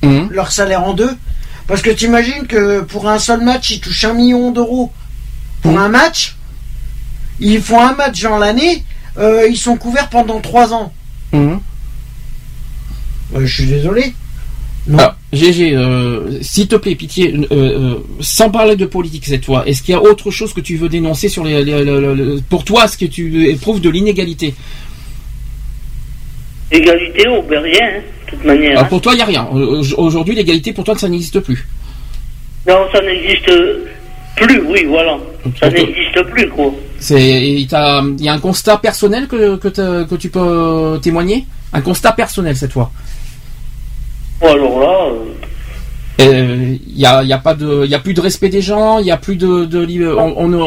Hum. 0.03 0.29
leur 0.31 0.53
salaire 0.53 0.85
en 0.85 0.93
deux. 0.95 1.11
Parce 1.67 1.83
que 1.83 1.91
t'imagines 1.91 2.47
que 2.47 2.81
pour 2.81 3.09
un 3.09 3.19
seul 3.19 3.43
match, 3.43 3.71
ils 3.71 3.81
touchent 3.81 4.05
un 4.05 4.15
million 4.15 4.53
d'euros. 4.53 4.93
Pour 5.63 5.73
Mhm. 5.73 5.79
un 5.79 5.89
match, 5.89 6.37
ils 7.41 7.61
font 7.61 7.81
un 7.81 7.95
match 7.95 8.23
dans 8.23 8.39
l'année, 8.39 8.85
euh, 9.19 9.47
ils 9.49 9.57
sont 9.57 9.77
couverts 9.77 10.09
pendant 10.11 10.41
trois 10.41 10.73
ans. 10.73 10.93
Hum. 11.33 11.61
Euh, 13.37 13.41
je 13.45 13.55
suis 13.55 13.67
désolé. 13.67 14.13
Non. 14.87 15.11
GG, 15.35 15.75
euh, 15.77 16.39
s'il 16.41 16.67
te 16.67 16.77
plaît, 16.77 16.95
pitié, 16.95 17.35
euh, 17.53 17.97
sans 18.21 18.49
parler 18.49 18.75
de 18.75 18.87
politique 18.87 19.27
cette 19.27 19.45
fois, 19.45 19.67
est-ce 19.69 19.83
qu'il 19.83 19.93
y 19.93 19.95
a 19.95 20.01
autre 20.01 20.31
chose 20.31 20.55
que 20.55 20.63
tu 20.63 20.77
veux 20.79 20.89
dénoncer 20.89 21.29
sur 21.29 21.45
les, 21.45 21.63
les- 21.63 21.85
le- 21.85 22.01
le- 22.01 22.15
le- 22.15 22.41
pour 22.49 22.65
toi, 22.65 22.89
ce 22.89 22.97
que 22.97 23.05
tu 23.05 23.49
éprouves 23.51 23.83
de 23.83 23.91
l'inégalité? 23.91 24.55
Égalité, 26.71 27.25
oh, 27.29 27.43
ben 27.49 27.61
rien, 27.63 27.79
hein, 27.83 28.01
de 28.27 28.31
toute 28.31 28.45
manière. 28.45 28.71
Alors 28.73 28.85
hein. 28.85 28.87
pour 28.89 29.01
toi, 29.01 29.13
il 29.13 29.17
n'y 29.17 29.23
a 29.23 29.27
rien. 29.27 29.47
Aujourd'hui, 29.97 30.35
l'égalité 30.35 30.73
pour 30.73 30.85
toi, 30.85 30.97
ça 30.97 31.09
n'existe 31.09 31.41
plus. 31.41 31.67
Non, 32.67 32.87
ça 32.93 33.01
n'existe 33.03 33.51
plus, 34.37 34.61
oui, 34.69 34.85
voilà. 34.87 35.19
Ça 35.61 35.71
n'existe 35.71 36.23
plus, 36.31 36.49
quoi. 36.49 36.75
C'est, 37.01 37.43
il 37.53 37.71
y 37.71 37.75
a 38.29 38.33
un 38.33 38.39
constat 38.41 38.79
personnel 38.79 39.29
que 39.29 39.57
que, 39.57 40.15
tu 40.17 40.31
peux 40.31 40.99
témoigner, 41.03 41.47
un 41.73 41.81
constat 41.81 42.13
personnel 42.13 42.57
cette 42.57 42.73
fois. 42.73 42.91
Alors 44.43 44.81
là, 44.81 44.97
euh, 45.11 45.35
Euh, 46.21 46.77
Il 46.89 46.99
y 46.99 47.07
a, 47.07 47.23
y 47.23 47.33
a 47.33 47.39
pas 47.39 47.55
de, 47.55 47.83
il 47.85 47.91
y 47.91 47.95
a 47.95 48.01
plus 48.01 48.15
de 48.15 48.21
respect 48.21 48.49
des 48.49 48.63
gens, 48.63 48.99
il 48.99 49.07
y 49.07 49.11
a 49.13 49.17
plus 49.17 49.37
de, 49.37 49.47
on, 50.17 50.35
on, 50.37 50.53
on, 50.53 50.67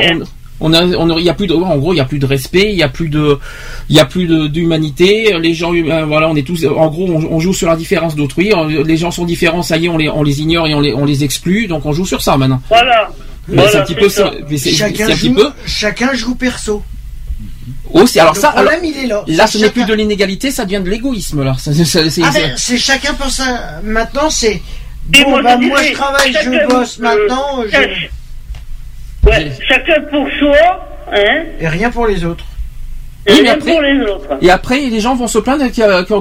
on 0.63 0.73
a, 0.73 0.85
on 0.95 1.09
a- 1.09 1.19
y 1.19 1.29
a 1.29 1.33
plus 1.33 1.47
de, 1.47 1.53
en 1.53 1.77
gros, 1.77 1.93
il 1.93 1.97
y 1.97 1.99
a 1.99 2.05
plus 2.05 2.19
de 2.19 2.25
respect, 2.25 2.69
il 2.71 2.77
y 2.77 2.83
a 2.83 2.87
plus 2.87 3.09
de, 3.09 3.37
il 3.89 3.95
y 3.97 3.99
a 3.99 4.05
plus 4.05 4.27
d'humanité. 4.49 5.37
Les 5.41 5.53
gens, 5.53 5.73
euh, 5.73 6.05
voilà, 6.05 6.29
on 6.29 6.35
est 6.37 6.47
tous, 6.47 6.65
en 6.65 6.87
gros, 6.87 7.07
on, 7.09 7.35
on 7.35 7.39
joue 7.41 7.53
sur 7.53 7.67
la 7.67 7.75
différence 7.75 8.15
d'autrui. 8.15 8.53
Les 8.85 8.95
gens 8.97 9.11
sont 9.11 9.25
différents, 9.25 9.63
ça 9.63 9.75
y 9.77 9.87
est, 9.87 9.89
on 9.89 9.97
les, 9.97 10.07
on 10.09 10.23
les 10.23 10.39
ignore 10.39 10.67
et 10.67 10.73
on 10.75 10.79
les, 10.79 10.93
on 10.93 11.03
les 11.05 11.23
exclut. 11.25 11.67
Donc 11.67 11.85
on 11.85 11.91
joue 11.91 12.05
sur 12.05 12.21
ça 12.21 12.37
maintenant. 12.37 12.61
voilà. 12.69 13.09
Mais 13.51 13.57
Voilà, 13.57 13.71
c'est 13.71 13.77
un 13.77 13.81
petit 13.81 13.93
c'est 13.93 13.99
peu 13.99 14.09
ça. 14.09 14.31
chacun, 14.77 15.05
c'est 15.05 15.11
un 15.11 15.15
petit 15.15 15.27
joue, 15.27 15.35
peu. 15.35 15.51
chacun 15.65 16.13
joue 16.13 16.35
perso. 16.35 16.83
Oh, 17.93 18.05
c'est 18.07 18.19
alors 18.19 18.33
le 18.33 18.39
ça. 18.39 18.49
alors- 18.49 18.71
problème, 18.71 18.85
il 18.95 19.03
est 19.03 19.07
là. 19.07 19.23
Là, 19.27 19.45
C'est 19.47 19.57
ce 19.57 19.63
n'est 19.63 19.69
plus 19.69 19.85
de 19.85 19.93
l'inégalité, 19.93 20.49
ça 20.51 20.63
devient 20.65 20.81
de 20.83 20.89
l'égoïsme. 20.89 21.43
Là, 21.43 21.55
C'est- 21.59 21.73
c'est- 21.73 22.09
c'est- 22.09 22.21
Ah 22.23 22.31
c'est- 22.31 22.41
ben, 22.41 22.53
c'est 22.57 22.77
chacun 22.77 23.13
pour 23.13 23.29
ça. 23.29 23.79
Maintenant, 23.83 24.29
c'est. 24.29 24.61
Bon, 25.07 25.29
moi, 25.29 25.41
bah, 25.43 25.57
je 25.61 25.67
moi, 25.67 25.79
dirais, 25.79 25.89
je 25.91 25.97
travaille, 25.97 26.33
chacun, 26.33 26.51
je 26.61 26.67
bosse 26.73 26.99
euh, 26.99 27.03
maintenant, 27.03 27.63
je... 27.67 29.27
Ouais, 29.27 29.51
chacun 29.67 30.01
pour 30.09 30.27
soi, 30.39 30.87
hein, 31.13 31.43
et 31.59 31.67
rien 31.67 31.91
pour 31.91 32.07
les 32.07 32.23
autres. 32.23 32.45
et 33.27 33.33
rien 33.33 33.53
après- 33.53 33.71
pour 33.71 33.81
les 33.81 33.99
autres. 34.01 34.27
Et 34.41 34.49
après, 34.49 34.79
les 34.89 34.99
gens 34.99 35.15
vont 35.15 35.27
se 35.27 35.37
plaindre 35.39 35.65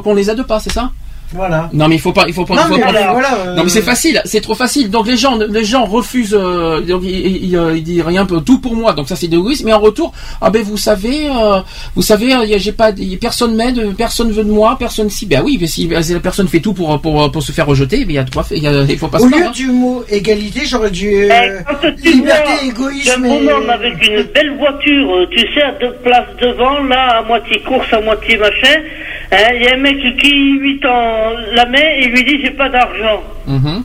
qu'on 0.03 0.15
les 0.15 0.29
aide 0.31 0.43
pas, 0.43 0.61
c'est 0.61 0.73
ça? 0.73 0.91
Voilà. 1.33 1.71
Non, 1.73 1.87
mais 1.89 1.95
il 1.97 2.01
faut 2.01 2.13
pas, 2.13 2.25
il 2.27 2.35
faut 2.35 2.45
pas. 2.45 2.55
Non, 2.55 2.63
faut 2.63 2.75
mais 2.75 2.81
pas- 2.81 2.91
voilà, 2.91 3.13
voilà, 3.13 3.35
euh, 3.47 3.55
Non 3.57 3.63
mais 3.65 3.69
c'est 3.71 3.83
facile, 3.83 4.21
c'est 4.25 4.41
trop 4.41 4.55
facile. 4.55 4.91
Donc 4.91 5.07
les 5.07 5.17
gens, 5.17 5.39
les 5.49 5.65
gens 5.65 5.85
refusent, 5.85 6.35
euh, 6.39 6.81
donc 6.81 7.03
ils, 7.05 7.45
ils, 7.45 7.57
euh, 7.57 7.77
ils 7.77 7.83
disent 7.85 8.03
rien, 8.03 8.27
tout 8.27 8.59
pour 8.61 8.75
moi. 8.75 8.93
Donc 8.93 9.09
ça 9.09 9.17
c'est 9.17 9.29
de 9.29 9.37
l'égoïsme. 9.37 9.67
Mais 9.67 9.73
en 9.73 9.79
retour, 9.81 10.13
ah 10.41 10.51
ben 10.51 10.63
vous 10.63 10.77
savez, 10.77 11.29
euh, 11.31 11.61
vous 11.95 12.03
savez, 12.03 12.35
euh, 12.35 12.45
y 12.45 12.55
a- 12.55 12.59
j'ai 12.59 12.73
pas, 12.73 12.91
personne 13.21 13.55
m'aide, 13.55 13.95
personne 13.97 14.33
veut 14.33 14.45
de 14.45 14.51
moi, 14.51 14.77
personne 14.79 15.09
si. 15.11 15.27
Ben 15.27 15.43
oui, 15.45 15.57
mais 15.61 15.67
si, 15.67 15.89
si 16.03 16.13
la 16.13 16.21
personne 16.21 16.49
fait 16.49 16.61
tout 16.61 16.73
pour 16.75 17.01
pour, 17.01 17.31
pour 17.31 17.43
se 17.43 17.53
faire 17.53 17.67
rejeter, 17.67 17.99
mais 18.07 18.15
il 18.15 18.17
y 18.17 18.19
a 18.19 18.25
de 18.25 18.31
quoi, 18.31 18.43
faire, 18.43 18.59
il 18.59 18.99
faut 18.99 19.09
pas 19.09 19.19
se 19.21 19.25
Au 19.25 19.29
plaindre. 19.29 19.47
lieu 19.47 19.51
du 19.53 19.67
mot 19.69 20.03
égalité, 20.09 20.63
j'aurais 20.65 20.91
dû. 20.91 21.31
Euh, 21.31 21.61
tu 22.03 22.13
liberté, 22.13 22.53
égoïsme. 22.67 23.23
bonhomme 23.23 23.67
et- 23.69 23.73
avec 23.73 24.09
une 24.09 24.23
belle 24.35 24.57
voiture, 24.59 25.15
euh, 25.15 25.27
tu 25.31 25.39
sais, 25.55 25.63
à 25.63 25.73
deux 25.81 25.93
places 26.03 26.27
devant, 26.43 26.83
là, 26.83 27.19
à 27.19 27.23
moitié 27.23 27.61
course, 27.63 27.87
à 27.93 28.01
moitié 28.01 28.37
machin, 28.39 28.81
hein, 29.33 29.37
il 29.55 29.63
y 29.63 29.69
a 29.69 29.75
un 29.75 29.77
mec 29.79 29.97
qui 30.19 30.31
lui 30.59 30.79
tend 31.21 31.55
la 31.55 31.67
main 31.67 31.79
et 31.99 32.07
lui 32.07 32.25
dit 32.25 32.41
j'ai 32.45 32.51
pas 32.51 32.69
d'argent. 32.69 33.23
Mhm. 33.47 33.85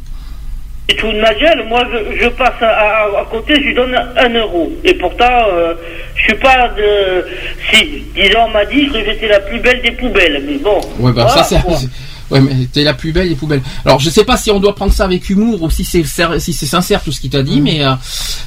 Et 0.87 0.95
tout 0.97 1.11
de 1.11 1.19
ma 1.19 1.33
gueule, 1.33 1.65
moi 1.67 1.83
je, 1.91 2.23
je 2.23 2.29
passe 2.29 2.61
à, 2.61 2.67
à- 2.67 3.21
à 3.21 3.25
côté, 3.31 3.55
je 3.55 3.61
lui 3.61 3.73
donne 3.73 3.95
un 3.95 4.29
euro. 4.29 4.71
Et 4.83 4.93
pourtant, 4.93 5.25
euh, 5.51 5.73
je 6.15 6.23
suis 6.25 6.35
pas 6.35 6.69
de. 6.77 7.25
Si, 7.71 8.03
disons, 8.15 8.41
on 8.47 8.49
m'a 8.49 8.65
dit 8.65 8.87
que 8.89 9.03
j'étais 9.03 9.27
la 9.27 9.39
plus 9.39 9.59
belle 9.59 9.81
des 9.81 9.91
poubelles, 9.91 10.43
mais 10.47 10.57
bon. 10.57 10.79
Ouais, 10.99 11.11
bah 11.11 11.25
voilà, 11.25 11.43
ça 11.43 11.43
c'est. 11.43 11.87
Ouais, 12.31 12.41
mais 12.41 12.65
t'es 12.73 12.81
la 12.83 12.95
plus 12.95 13.11
belle 13.11 13.29
des 13.29 13.35
poubelles. 13.35 13.61
Alors, 13.85 13.99
je 13.99 14.09
sais 14.09 14.25
pas 14.25 14.35
si 14.35 14.49
on 14.49 14.59
doit 14.59 14.73
prendre 14.73 14.91
ça 14.91 15.03
avec 15.05 15.29
humour 15.29 15.61
ou 15.61 15.69
si 15.69 15.83
c'est 15.83 16.03
si 16.39 16.53
c'est 16.53 16.65
sincère 16.65 17.03
tout 17.03 17.11
ce 17.11 17.21
qu'il 17.21 17.29
t'a 17.29 17.43
dit, 17.43 17.61
mais 17.61 17.85
euh, 17.85 17.91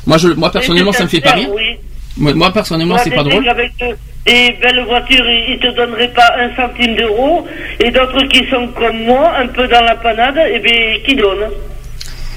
moi, 0.05 0.18
je, 0.18 0.26
moi 0.30 0.51
personnellement, 0.51 0.91
ça 0.91 1.05
me 1.05 1.09
fait 1.09 1.20
pas 1.20 1.30
rire. 1.34 1.49
Oui. 1.55 1.76
Moi, 2.16 2.34
moi, 2.34 2.53
personnellement, 2.53 2.99
c'est 2.99 3.11
pas 3.14 3.22
drôle. 3.22 3.49
Avec 3.49 3.70
euh, 3.82 3.93
des 4.29 4.53
belles 4.61 4.85
voitures, 4.85 5.29
ils 5.29 5.53
ils 5.53 5.59
te 5.59 5.68
donneraient 5.68 6.14
pas 6.20 6.31
un 6.39 6.55
centime 6.55 6.95
d'euro, 6.97 7.47
et 7.81 7.91
d'autres 7.91 8.24
qui 8.26 8.47
sont 8.51 8.68
comme 8.68 9.01
moi, 9.05 9.33
un 9.39 9.47
peu 9.47 9.66
dans 9.66 9.81
la 9.81 9.97
panade, 9.97 10.39
et 10.55 10.59
bien 10.59 10.99
qui 11.05 11.14
donnent. 11.16 11.51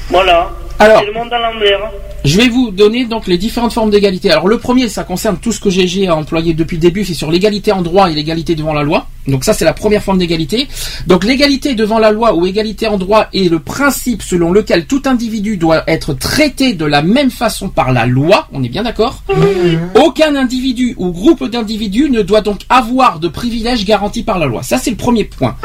Voilà. 0.10 0.50
Alors. 0.82 1.04
Le 1.06 1.14
monde 1.14 1.30
l'envers. 1.32 1.92
Je 2.24 2.38
vais 2.38 2.50
vous 2.50 2.70
donner 2.72 3.06
donc 3.06 3.26
les 3.28 3.38
différentes 3.38 3.74
formes 3.74 3.90
d'égalité. 3.90 4.30
Alors 4.30 4.48
le 4.48 4.58
premier, 4.60 4.88
ça 4.90 5.04
concerne 5.04 5.38
tout 5.38 5.52
ce 5.52 5.60
que 5.60 5.70
j'ai- 5.72 5.88
j'ai 5.88 6.10
employé 6.10 6.54
depuis 6.54 6.76
le 6.78 6.82
début, 6.82 7.04
c'est 7.04 7.16
sur 7.16 7.32
l'égalité 7.32 7.72
en 7.72 7.82
droit 7.82 8.12
et 8.12 8.14
l'égalité 8.14 8.54
devant 8.54 8.74
la 8.74 8.84
loi. 8.84 9.08
Donc 9.28 9.44
ça, 9.44 9.54
c'est 9.54 9.66
la 9.66 9.74
première 9.74 10.04
forme 10.04 10.20
d'égalité. 10.20 10.68
Donc 11.08 11.24
l'égalité 11.24 11.74
devant 11.74 11.98
la 12.00 12.12
loi 12.12 12.36
ou 12.36 12.46
égalité 12.46 12.88
en 12.88 12.98
droit 12.98 13.28
est 13.34 13.50
le 13.50 13.60
principe 13.60 14.22
selon 14.22 14.52
lequel 14.52 14.86
tout 14.86 15.02
individu 15.06 15.58
doit 15.58 15.84
être 15.88 16.14
traité 16.14 16.74
de 16.74 16.86
la 16.86 17.02
même 17.02 17.32
façon 17.32 17.70
par 17.70 17.92
la 17.92 18.06
loi. 18.06 18.48
On 18.54 18.64
est 18.64 18.70
bien 18.70 18.84
d'accord? 18.84 19.24
Aucun 19.96 20.36
individu 20.36 20.94
ou 20.98 21.12
groupe 21.12 21.44
d'individus 21.50 22.10
ne 22.10 22.22
doit 22.22 22.42
donc 22.42 22.62
avoir 22.70 23.20
de 23.20 23.28
privilèges 23.28 23.86
garantis 23.86 24.24
par 24.24 24.38
la 24.40 24.46
loi. 24.46 24.62
Ça, 24.64 24.78
c'est 24.78 24.92
le 24.92 24.96
premier 24.98 25.24
point. 25.26 25.56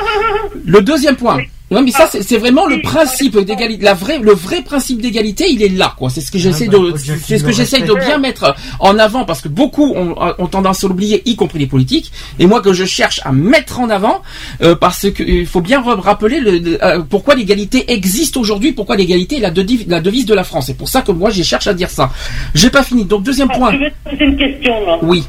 Le 0.64 0.80
deuxième 0.82 1.16
point. 1.16 1.38
Non, 1.70 1.82
mais 1.82 1.90
ça, 1.90 2.08
c'est 2.10 2.22
c'est 2.22 2.38
vraiment 2.38 2.66
le 2.66 2.80
principe 2.80 3.38
d'égalité. 3.38 3.84
La 3.84 3.94
vraie, 3.94 4.18
le 4.18 4.32
vrai 4.32 4.62
principe 4.62 5.02
d'égalité, 5.02 5.46
il 5.50 5.62
est 5.62 5.68
là, 5.68 5.94
quoi. 5.98 6.10
C'est 6.10 6.20
ce 6.20 6.30
que 6.30 6.38
j'essaie 6.38 6.68
bah, 6.68 6.78
de, 6.78 6.94
c'est 6.96 7.38
ce 7.38 7.44
que 7.44 7.50
j'essaie 7.50 7.80
de 7.80 7.92
bien 7.92 8.18
mettre 8.18 8.54
en 8.78 8.98
avant 8.98 9.24
parce 9.24 9.40
que 9.40 9.48
beaucoup 9.48 9.92
ont, 9.96 10.14
ont 10.38 10.46
tendance 10.46 10.84
à 10.84 10.88
l'oublier, 10.88 11.22
y 11.28 11.34
compris 11.34 11.58
les 11.58 11.66
politiques. 11.66 12.12
Et 12.38 12.46
moi, 12.46 12.60
que 12.60 12.72
je 12.72 12.84
cherche 12.84 13.20
à 13.24 13.32
mettre 13.32 13.80
en 13.80 13.90
avant, 13.90 14.22
euh, 14.62 14.76
parce 14.76 15.10
que 15.10 15.24
il 15.24 15.46
faut 15.46 15.60
bien 15.60 15.82
rappeler 15.82 16.38
le, 16.38 16.78
euh, 16.84 17.02
pourquoi 17.08 17.34
l'égalité 17.34 17.92
existe 17.92 18.36
aujourd'hui, 18.36 18.72
pourquoi 18.72 18.94
l'égalité 18.94 19.38
est 19.38 19.40
la, 19.40 19.52
la 19.88 20.00
devise 20.00 20.26
de 20.26 20.34
la 20.34 20.44
France. 20.44 20.66
C'est 20.66 20.76
pour 20.76 20.88
ça 20.88 21.02
que 21.02 21.10
moi, 21.10 21.30
je 21.30 21.42
cherche 21.42 21.66
à 21.66 21.74
dire 21.74 21.90
ça. 21.90 22.10
J'ai 22.54 22.70
pas 22.70 22.84
fini. 22.84 23.04
Donc 23.04 23.24
deuxième 23.24 23.48
point. 23.48 23.72
Je 23.72 23.78
vais 23.78 23.90
te 23.90 24.10
poser 24.10 24.24
une 24.24 24.36
question 24.36 24.86
là. 24.86 24.98
Oui. 25.02 25.24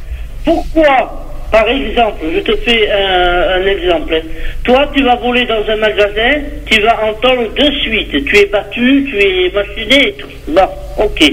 Pourquoi, 0.45 1.26
par 1.51 1.67
exemple, 1.69 2.25
je 2.33 2.39
te 2.39 2.55
fais 2.57 2.89
un, 2.91 3.65
exemple. 3.65 4.21
Toi, 4.63 4.89
tu 4.93 5.03
vas 5.03 5.15
voler 5.15 5.45
dans 5.45 5.63
un 5.69 5.75
magasin, 5.77 6.41
tu 6.65 6.81
vas 6.81 7.03
en 7.03 7.13
tôle 7.13 7.53
de 7.53 7.71
suite. 7.81 8.25
Tu 8.25 8.37
es 8.37 8.45
battu, 8.45 9.05
tu 9.09 9.17
es 9.17 9.51
machiné 9.51 10.09
et 10.09 10.13
tout. 10.13 10.27
Bon, 10.47 10.67
ok. 10.97 11.31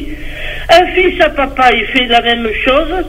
Un 0.70 0.86
fils 0.94 1.20
à 1.20 1.30
papa, 1.30 1.70
il 1.72 1.84
fait 1.86 2.06
la 2.06 2.20
même 2.20 2.48
chose. 2.64 3.04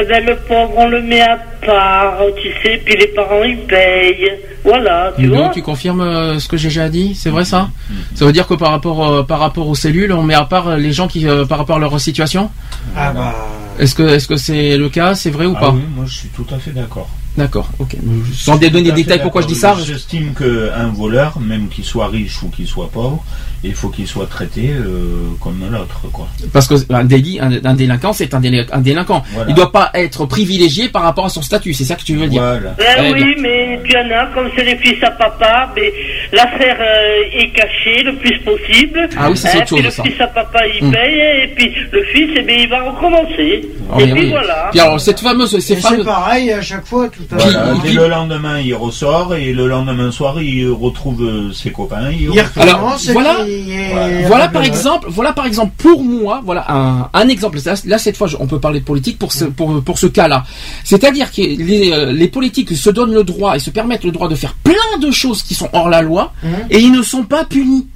Eh 0.00 0.04
ben, 0.06 0.24
le 0.24 0.36
pauvre, 0.36 0.72
on 0.76 0.88
le 0.88 1.02
met 1.02 1.20
à 1.20 1.36
part, 1.66 2.18
tu 2.40 2.48
sais, 2.62 2.80
puis 2.82 2.96
les 2.98 3.08
parents, 3.08 3.42
ils 3.44 3.58
payent. 3.58 4.30
Voilà, 4.64 5.12
tu 5.18 5.26
Donc, 5.26 5.36
vois. 5.36 5.48
tu 5.50 5.60
confirmes 5.60 6.00
euh, 6.00 6.38
ce 6.38 6.48
que 6.48 6.56
j'ai 6.56 6.68
déjà 6.68 6.88
dit? 6.88 7.14
C'est 7.14 7.28
vrai 7.30 7.44
ça? 7.44 7.68
Ça 8.14 8.24
veut 8.24 8.32
dire 8.32 8.46
que 8.46 8.54
par 8.54 8.70
rapport 8.70 9.06
euh, 9.12 9.22
par 9.22 9.38
rapport 9.40 9.68
aux 9.68 9.74
cellules, 9.74 10.12
on 10.12 10.22
met 10.22 10.34
à 10.34 10.44
part 10.44 10.68
euh, 10.68 10.76
les 10.78 10.92
gens 10.92 11.08
qui 11.08 11.28
euh, 11.28 11.44
par 11.44 11.58
rapport 11.58 11.76
à 11.76 11.78
leur 11.80 11.98
situation? 12.00 12.50
Ah 12.96 13.12
bah. 13.12 13.34
Est-ce 13.78 13.94
que 13.94 14.02
est-ce 14.04 14.28
que 14.28 14.36
c'est 14.36 14.76
le 14.78 14.88
cas? 14.88 15.14
C'est 15.14 15.30
vrai 15.30 15.44
ou 15.46 15.54
Ah 15.56 15.60
pas? 15.60 15.70
oui, 15.72 15.82
moi 15.94 16.04
je 16.06 16.14
suis 16.16 16.28
tout 16.28 16.46
à 16.54 16.58
fait 16.58 16.70
d'accord. 16.70 17.08
D'accord. 17.36 17.70
Ok. 17.78 17.96
Sans 18.34 18.56
donner 18.56 18.82
des 18.82 18.92
détails 18.92 19.20
pourquoi 19.22 19.42
je 19.42 19.46
dis 19.46 19.54
ça. 19.54 19.74
J'estime 19.84 20.34
qu'un 20.34 20.88
voleur, 20.88 21.38
même 21.40 21.68
qu'il 21.68 21.84
soit 21.84 22.08
riche 22.08 22.42
ou 22.42 22.48
qu'il 22.50 22.66
soit 22.66 22.90
pauvre, 22.90 23.24
il 23.64 23.74
faut 23.74 23.88
qu'il 23.88 24.06
soit 24.06 24.26
traité 24.26 24.70
euh, 24.70 25.28
comme 25.40 25.60
l'autre, 25.70 26.02
quoi. 26.12 26.28
Parce 26.52 26.66
que 26.68 26.74
un 26.92 27.04
délit, 27.04 27.38
un, 27.40 27.52
un 27.64 27.74
délinquant, 27.74 28.12
c'est 28.12 28.34
un, 28.34 28.40
déli- 28.40 28.66
un 28.72 28.80
délinquant. 28.80 29.22
Voilà. 29.32 29.48
Il 29.50 29.54
doit 29.54 29.72
pas 29.72 29.90
être 29.94 30.26
privilégié 30.26 30.88
par 30.88 31.02
rapport 31.02 31.24
à 31.24 31.28
son 31.30 31.40
statut. 31.42 31.72
C'est 31.72 31.84
ça 31.84 31.94
que 31.94 32.02
tu 32.02 32.16
veux 32.16 32.26
dire 32.26 32.42
Voilà. 32.42 32.74
Ben 32.76 32.84
Très 32.96 33.12
oui, 33.12 33.24
bien. 33.24 33.34
mais 33.42 33.80
tu 33.88 33.96
en 33.96 34.10
as, 34.10 34.26
comme 34.34 34.50
c'est 34.56 34.64
les 34.64 34.76
fils 34.76 35.02
à 35.02 35.12
papa, 35.12 35.72
mais 35.76 35.92
l'affaire 36.32 36.76
euh, 36.80 37.38
est 37.40 37.50
cachée 37.50 38.02
le 38.04 38.14
plus 38.16 38.38
possible. 38.40 39.08
Ah 39.16 39.30
oui, 39.30 39.36
c'est 39.36 39.48
Hein, 39.48 39.58
autre 39.62 39.74
puis 39.74 39.82
chose, 39.84 39.92
ça. 39.94 40.02
Le 40.04 40.10
fils 40.10 40.20
à 40.20 40.26
papa, 40.26 40.60
il 40.66 40.84
Hmm. 40.86 40.90
paye, 40.92 41.20
et 41.44 41.48
puis 41.54 41.72
le 41.92 42.02
fils, 42.04 42.30
eh 42.36 42.42
bien, 42.42 42.56
il 42.56 42.68
va 42.68 42.82
recommencer. 42.90 43.62
Oh, 43.94 44.00
et 44.00 44.04
puis 44.10 44.12
oui. 44.24 44.28
voilà. 44.30 44.68
Puis 44.72 44.80
alors 44.80 45.00
cette 45.00 45.20
fameuse, 45.20 45.56
c'est 45.60 46.04
pareil 46.04 46.50
à 46.52 46.60
chaque 46.62 46.84
fois, 46.86 47.08
tout 47.08 47.21
Voilà, 47.30 47.74
dès 47.82 47.92
le 47.92 48.08
lendemain, 48.08 48.58
il 48.60 48.74
ressort 48.74 49.34
et 49.34 49.52
le 49.52 49.66
lendemain 49.68 50.10
soir, 50.10 50.40
il 50.40 50.68
retrouve 50.70 51.22
euh, 51.22 51.52
ses 51.52 51.70
copains. 51.70 52.10
Il 52.10 52.28
Alors, 52.56 52.96
voilà. 53.12 53.38
Voilà. 53.38 54.26
Voilà 54.26 54.48
par 54.48 54.62
bah, 54.62 54.66
exemple, 54.68 55.06
voilà 55.10 55.32
par 55.32 55.46
exemple 55.46 55.72
pour 55.78 56.02
moi, 56.02 56.40
voilà 56.44 56.64
un, 56.68 57.08
un 57.12 57.28
exemple. 57.28 57.58
Là, 57.64 57.74
là, 57.84 57.98
cette 57.98 58.16
fois, 58.16 58.26
je- 58.26 58.36
on 58.40 58.46
peut 58.46 58.60
parler 58.60 58.80
de 58.80 58.84
politique 58.84 59.18
pour 59.18 59.32
ce 59.32 59.44
pour, 59.44 59.82
pour 59.82 59.98
ce 59.98 60.06
cas-là. 60.06 60.44
C'est-à-dire 60.84 61.30
que 61.32 61.42
les, 61.42 61.92
euh, 61.92 62.12
les 62.12 62.28
politiques 62.28 62.74
se 62.76 62.90
donnent 62.90 63.14
le 63.14 63.24
droit 63.24 63.56
et 63.56 63.58
se 63.58 63.70
permettent 63.70 64.04
le 64.04 64.10
droit 64.12 64.28
de 64.28 64.34
faire 64.34 64.54
plein 64.62 64.98
de 65.00 65.10
choses 65.10 65.42
qui 65.42 65.54
sont 65.54 65.68
hors 65.72 65.88
la 65.88 66.02
loi 66.02 66.32
Mhm. 66.42 66.50
et 66.70 66.78
ils 66.80 66.92
ne 66.92 67.02
sont 67.02 67.24
pas 67.24 67.44
punis. 67.44 67.86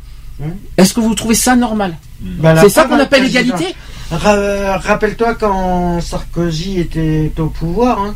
Mhm. 0.41 0.53
Est-ce 0.77 0.93
que 0.95 1.01
vous 1.01 1.15
trouvez 1.15 1.35
ça 1.35 1.57
normal 1.57 1.97
Bah, 2.21 2.53
la 2.55 2.61
C'est 2.63 2.69
ça 2.69 2.83
preuve, 2.83 2.91
qu'on 2.91 2.97
le 2.97 3.03
appelle 3.05 3.21
président. 3.23 3.55
égalité 3.57 3.75
Ra- 4.11 4.79
Rappelle-toi 4.79 5.35
quand 5.35 6.01
Sarkozy 6.01 6.79
était 6.81 7.33
au 7.39 7.47
pouvoir. 7.47 7.99
Hein. 8.01 8.15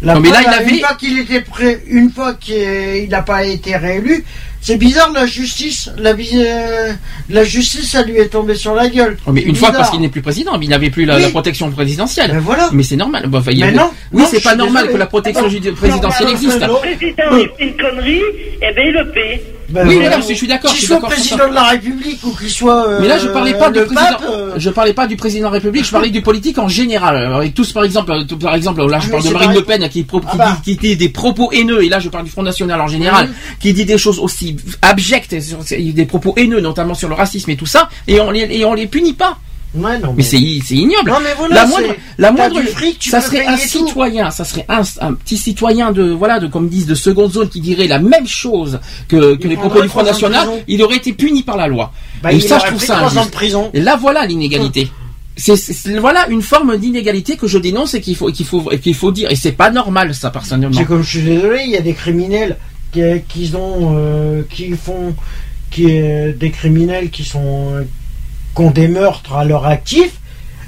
La 0.00 0.14
Non, 0.14 0.20
mais 0.20 0.30
là, 0.30 0.38
il 0.42 0.48
avait- 0.48 0.70
Une 0.70 0.78
fois 0.78 0.94
qu'il 0.94 1.18
était 1.18 1.40
prêt, 1.40 1.82
une 1.88 2.10
fois 2.10 2.34
qu'il 2.34 3.08
n'a 3.08 3.22
pas 3.22 3.44
été 3.44 3.76
réélu, 3.76 4.24
c'est 4.60 4.76
bizarre 4.76 5.10
la 5.12 5.26
justice. 5.26 5.90
La, 5.98 6.10
euh, 6.10 6.92
la 7.30 7.42
justice, 7.44 7.90
ça 7.90 8.02
lui 8.04 8.16
est 8.16 8.28
tombé 8.28 8.54
sur 8.54 8.74
la 8.76 8.88
gueule. 8.88 9.16
Oh, 9.26 9.32
Mais 9.32 9.40
une 9.42 9.56
fois 9.56 9.72
parce 9.72 9.90
qu'il 9.90 10.00
n'est 10.00 10.08
plus 10.08 10.22
président, 10.22 10.56
mais 10.56 10.66
il 10.66 10.68
n'avait 10.68 10.90
plus 10.90 11.04
la, 11.04 11.16
Oui. 11.16 11.22
la 11.22 11.30
protection 11.30 11.68
présidentielle. 11.72 12.30
Ben 12.30 12.38
voilà. 12.38 12.68
Mais 12.72 12.84
c'est 12.84 12.96
normal. 12.96 13.28
Mais 13.28 13.72
non, 13.72 13.90
oui, 14.12 14.22
c'est 14.30 14.42
pas 14.42 14.54
normal 14.54 14.82
désolé. 14.84 14.92
que 14.94 14.98
la 14.98 15.06
protection 15.06 15.48
Non, 15.48 15.72
présidentielle 15.74 16.28
non, 16.28 16.34
existe. 16.34 16.60
Le 16.60 16.68
président, 16.74 17.48
une 17.58 17.76
connerie, 17.76 18.22
eh 18.62 18.74
bien, 18.74 18.84
il 18.84 18.92
le 18.92 19.10
paie. 19.10 19.42
Ben 19.68 19.86
Oui, 19.86 19.94
voilà. 19.96 20.08
mais 20.10 20.16
là, 20.16 20.22
je 20.26 20.32
suis 20.34 20.46
d'accord, 20.46 20.70
je 20.70 20.76
Qu'il 20.76 20.86
suis 20.86 20.94
soit 20.96 21.06
président 21.06 21.48
de 21.48 21.52
la 21.54 21.64
République 21.64 22.18
ou 22.24 22.30
qu'il 22.34 22.48
soit. 22.48 22.88
euh, 22.88 22.98
Mais 23.02 23.08
là, 23.08 23.18
je 23.18 23.28
parlais 23.28 23.52
pas 23.52 23.68
du 23.70 23.80
président. 23.80 24.00
pape, 24.00 24.24
euh, 24.30 24.54
Je 24.56 24.70
parlais 24.70 24.94
pas 24.94 25.06
du 25.06 25.16
président 25.16 25.48
de 25.48 25.52
la 25.52 25.58
République. 25.58 25.84
Je 25.84 25.90
parlais 25.90 26.08
du 26.08 26.22
politique 26.22 26.56
en 26.58 26.68
général. 26.68 27.16
Alors, 27.16 27.38
Avec 27.38 27.52
tous, 27.52 27.70
par 27.72 27.84
exemple, 27.84 28.10
euh, 28.12 28.24
tout- 28.24 28.38
par 28.38 28.54
exemple, 28.54 28.80
là, 28.86 28.98
je 28.98 29.08
Ah, 29.08 29.10
parle 29.10 29.24
de 29.24 29.30
Marine 29.30 29.52
Le. 29.52 29.62
Pen 29.64 29.88
qui, 29.90 30.04
pro- 30.04 30.22
Ah 30.26 30.36
bah. 30.36 30.58
dit, 30.64 30.76
qui 30.78 30.88
dit 30.88 30.96
des 30.96 31.10
propos 31.10 31.50
haineux. 31.52 31.84
Et 31.84 31.90
là, 31.90 31.98
je 32.00 32.08
parle 32.08 32.24
du 32.24 32.30
Front 32.30 32.42
National 32.42 32.80
en 32.80 32.88
général, 32.88 33.26
Mhm. 33.26 33.34
qui 33.60 33.72
dit 33.74 33.84
des 33.84 33.98
choses 33.98 34.18
aussi 34.18 34.56
abjectes, 34.80 35.36
sur- 35.40 35.58
des 35.78 36.06
propos 36.06 36.32
haineux, 36.38 36.60
notamment 36.60 36.94
sur 36.94 37.08
le 37.10 37.14
racisme 37.14 37.50
et 37.50 37.56
tout 37.56 37.66
ça. 37.66 37.90
Et 38.06 38.20
on 38.20 38.30
les, 38.30 38.48
et 38.50 38.64
on 38.64 38.72
les 38.72 38.86
punit 38.86 39.12
pas. 39.12 39.36
Ouais, 39.74 39.98
non, 39.98 40.14
Mais 40.16 40.22
c'est 40.22 40.38
c'est 40.64 40.76
ignoble. 40.76 41.10
Non, 41.10 41.18
mais 41.22 41.34
voilà, 41.36 41.54
la 41.54 41.66
moindre, 41.66 41.94
la 42.16 42.32
moindre, 42.32 42.62
fric, 42.62 42.98
tu 42.98 43.10
ça 43.10 43.20
serait 43.20 43.46
un 43.46 43.56
tout. 43.56 43.68
citoyen, 43.68 44.30
ça 44.30 44.44
serait 44.44 44.64
un, 44.68 44.82
un 45.00 45.12
petit 45.12 45.36
citoyen 45.36 45.92
de 45.92 46.04
voilà 46.04 46.40
de 46.40 46.46
comme 46.46 46.68
disent 46.68 46.86
de 46.86 46.94
seconde 46.94 47.32
zone 47.32 47.48
qui 47.50 47.60
dirait 47.60 47.86
la 47.86 47.98
même 47.98 48.26
chose 48.26 48.80
que, 49.08 49.36
les 49.46 49.56
propos 49.56 49.82
du 49.82 49.88
Front 49.88 50.04
National, 50.04 50.48
il 50.68 50.82
aurait 50.82 50.96
été 50.96 51.12
puni 51.12 51.42
par 51.42 51.56
la 51.58 51.66
loi. 51.66 51.92
Bah, 52.22 52.32
et 52.32 52.36
il 52.36 52.42
ça, 52.42 52.58
je 52.58 52.66
trouve 52.66 52.82
ça 52.82 52.98
injuste. 53.04 53.30
prison. 53.30 53.70
Et 53.74 53.80
là, 53.80 53.96
voilà 53.96 54.24
l'inégalité. 54.24 54.90
C'est, 55.36 55.54
voilà 55.98 56.28
une 56.28 56.42
forme 56.42 56.76
d'inégalité 56.78 57.36
que 57.36 57.46
je 57.46 57.58
dénonce 57.58 57.94
et 57.94 58.00
qu'il 58.00 58.16
faut, 58.16 58.32
qu'il 58.32 58.46
faut, 58.46 58.62
qu'il 58.82 58.94
faut 58.94 59.12
dire. 59.12 59.30
Et 59.30 59.36
c'est 59.36 59.52
pas 59.52 59.70
normal, 59.70 60.14
ça, 60.14 60.30
personnellement. 60.30 60.76
C'est 60.76 60.84
comme 60.84 61.02
je 61.02 61.08
suis 61.10 61.22
désolé, 61.22 61.62
il 61.64 61.70
y 61.70 61.76
a 61.76 61.80
des 61.80 61.94
criminels 61.94 62.56
qui, 62.90 63.02
qui 63.28 63.54
ont, 63.54 63.94
euh, 63.96 64.42
qui 64.50 64.72
font, 64.72 65.14
qui 65.70 66.00
euh, 66.00 66.32
des 66.32 66.50
criminels 66.50 67.10
qui 67.10 67.22
sont, 67.24 67.74
euh, 67.74 67.82
qui 68.58 68.64
ont 68.64 68.70
des 68.70 68.88
meurtres 68.88 69.34
à 69.36 69.44
leur 69.44 69.66
actif 69.66 70.10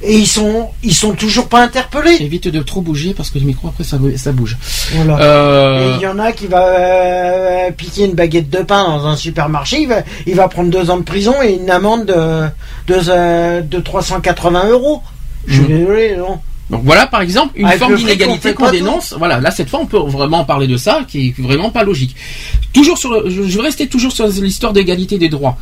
et 0.02 0.16
ils 0.16 0.26
sont, 0.26 0.68
ils 0.82 0.94
sont 0.94 1.12
toujours 1.12 1.48
pas 1.48 1.60
interpellés. 1.62 2.16
Évite 2.20 2.48
de 2.48 2.62
trop 2.62 2.80
bouger 2.80 3.12
parce 3.14 3.28
que 3.30 3.38
le 3.38 3.44
micro 3.44 3.68
après 3.68 3.84
ça, 3.84 3.98
ça 4.16 4.32
bouge. 4.32 4.56
Voilà. 4.94 5.14
Et 5.14 5.22
Euh, 5.22 5.92
il 5.96 6.02
y 6.02 6.06
en 6.06 6.18
a 6.18 6.32
qui 6.32 6.46
va 6.46 6.64
euh, 6.68 7.70
piquer 7.72 8.06
une 8.06 8.14
baguette 8.14 8.48
de 8.48 8.58
pain 8.62 8.84
dans 8.84 9.06
un 9.06 9.16
supermarché, 9.16 9.80
il 9.82 9.88
va, 9.88 9.96
il 10.26 10.36
va 10.36 10.48
prendre 10.48 10.70
deux 10.70 10.88
ans 10.90 10.96
de 10.96 11.02
prison 11.02 11.34
et 11.42 11.52
une 11.52 11.70
amende 11.70 12.06
de, 12.06 12.46
de, 12.86 13.00
euh, 13.08 13.60
de 13.60 13.78
380 13.78 14.68
euros. 14.70 15.02
Je 15.46 15.54
suis 15.54 15.62
Mhm. 15.62 15.78
désolé, 15.78 16.16
non. 16.16 16.38
Donc 16.70 16.82
voilà 16.84 17.06
par 17.08 17.20
exemple 17.20 17.52
une 17.56 17.66
Avec 17.66 17.78
forme 17.80 17.92
d'inégalité 17.96 18.54
qu'on 18.54 18.64
dénonce. 18.70 19.14
Voilà, 19.18 19.40
là 19.40 19.50
cette 19.50 19.68
fois 19.68 19.80
on 19.80 19.86
peut 19.86 19.98
vraiment 19.98 20.44
parler 20.44 20.68
de 20.68 20.76
ça 20.76 21.04
qui 21.08 21.28
est 21.28 21.40
vraiment 21.42 21.70
pas 21.70 21.82
logique. 21.82 22.14
Toujours 22.72 22.96
sur 22.96 23.10
le- 23.10 23.28
je 23.28 23.42
je 23.42 23.56
vais 23.56 23.62
rester 23.64 23.88
toujours 23.88 24.12
sur 24.12 24.26
l'histoire 24.28 24.72
d'égalité 24.72 25.18
des 25.18 25.28
droits. 25.28 25.56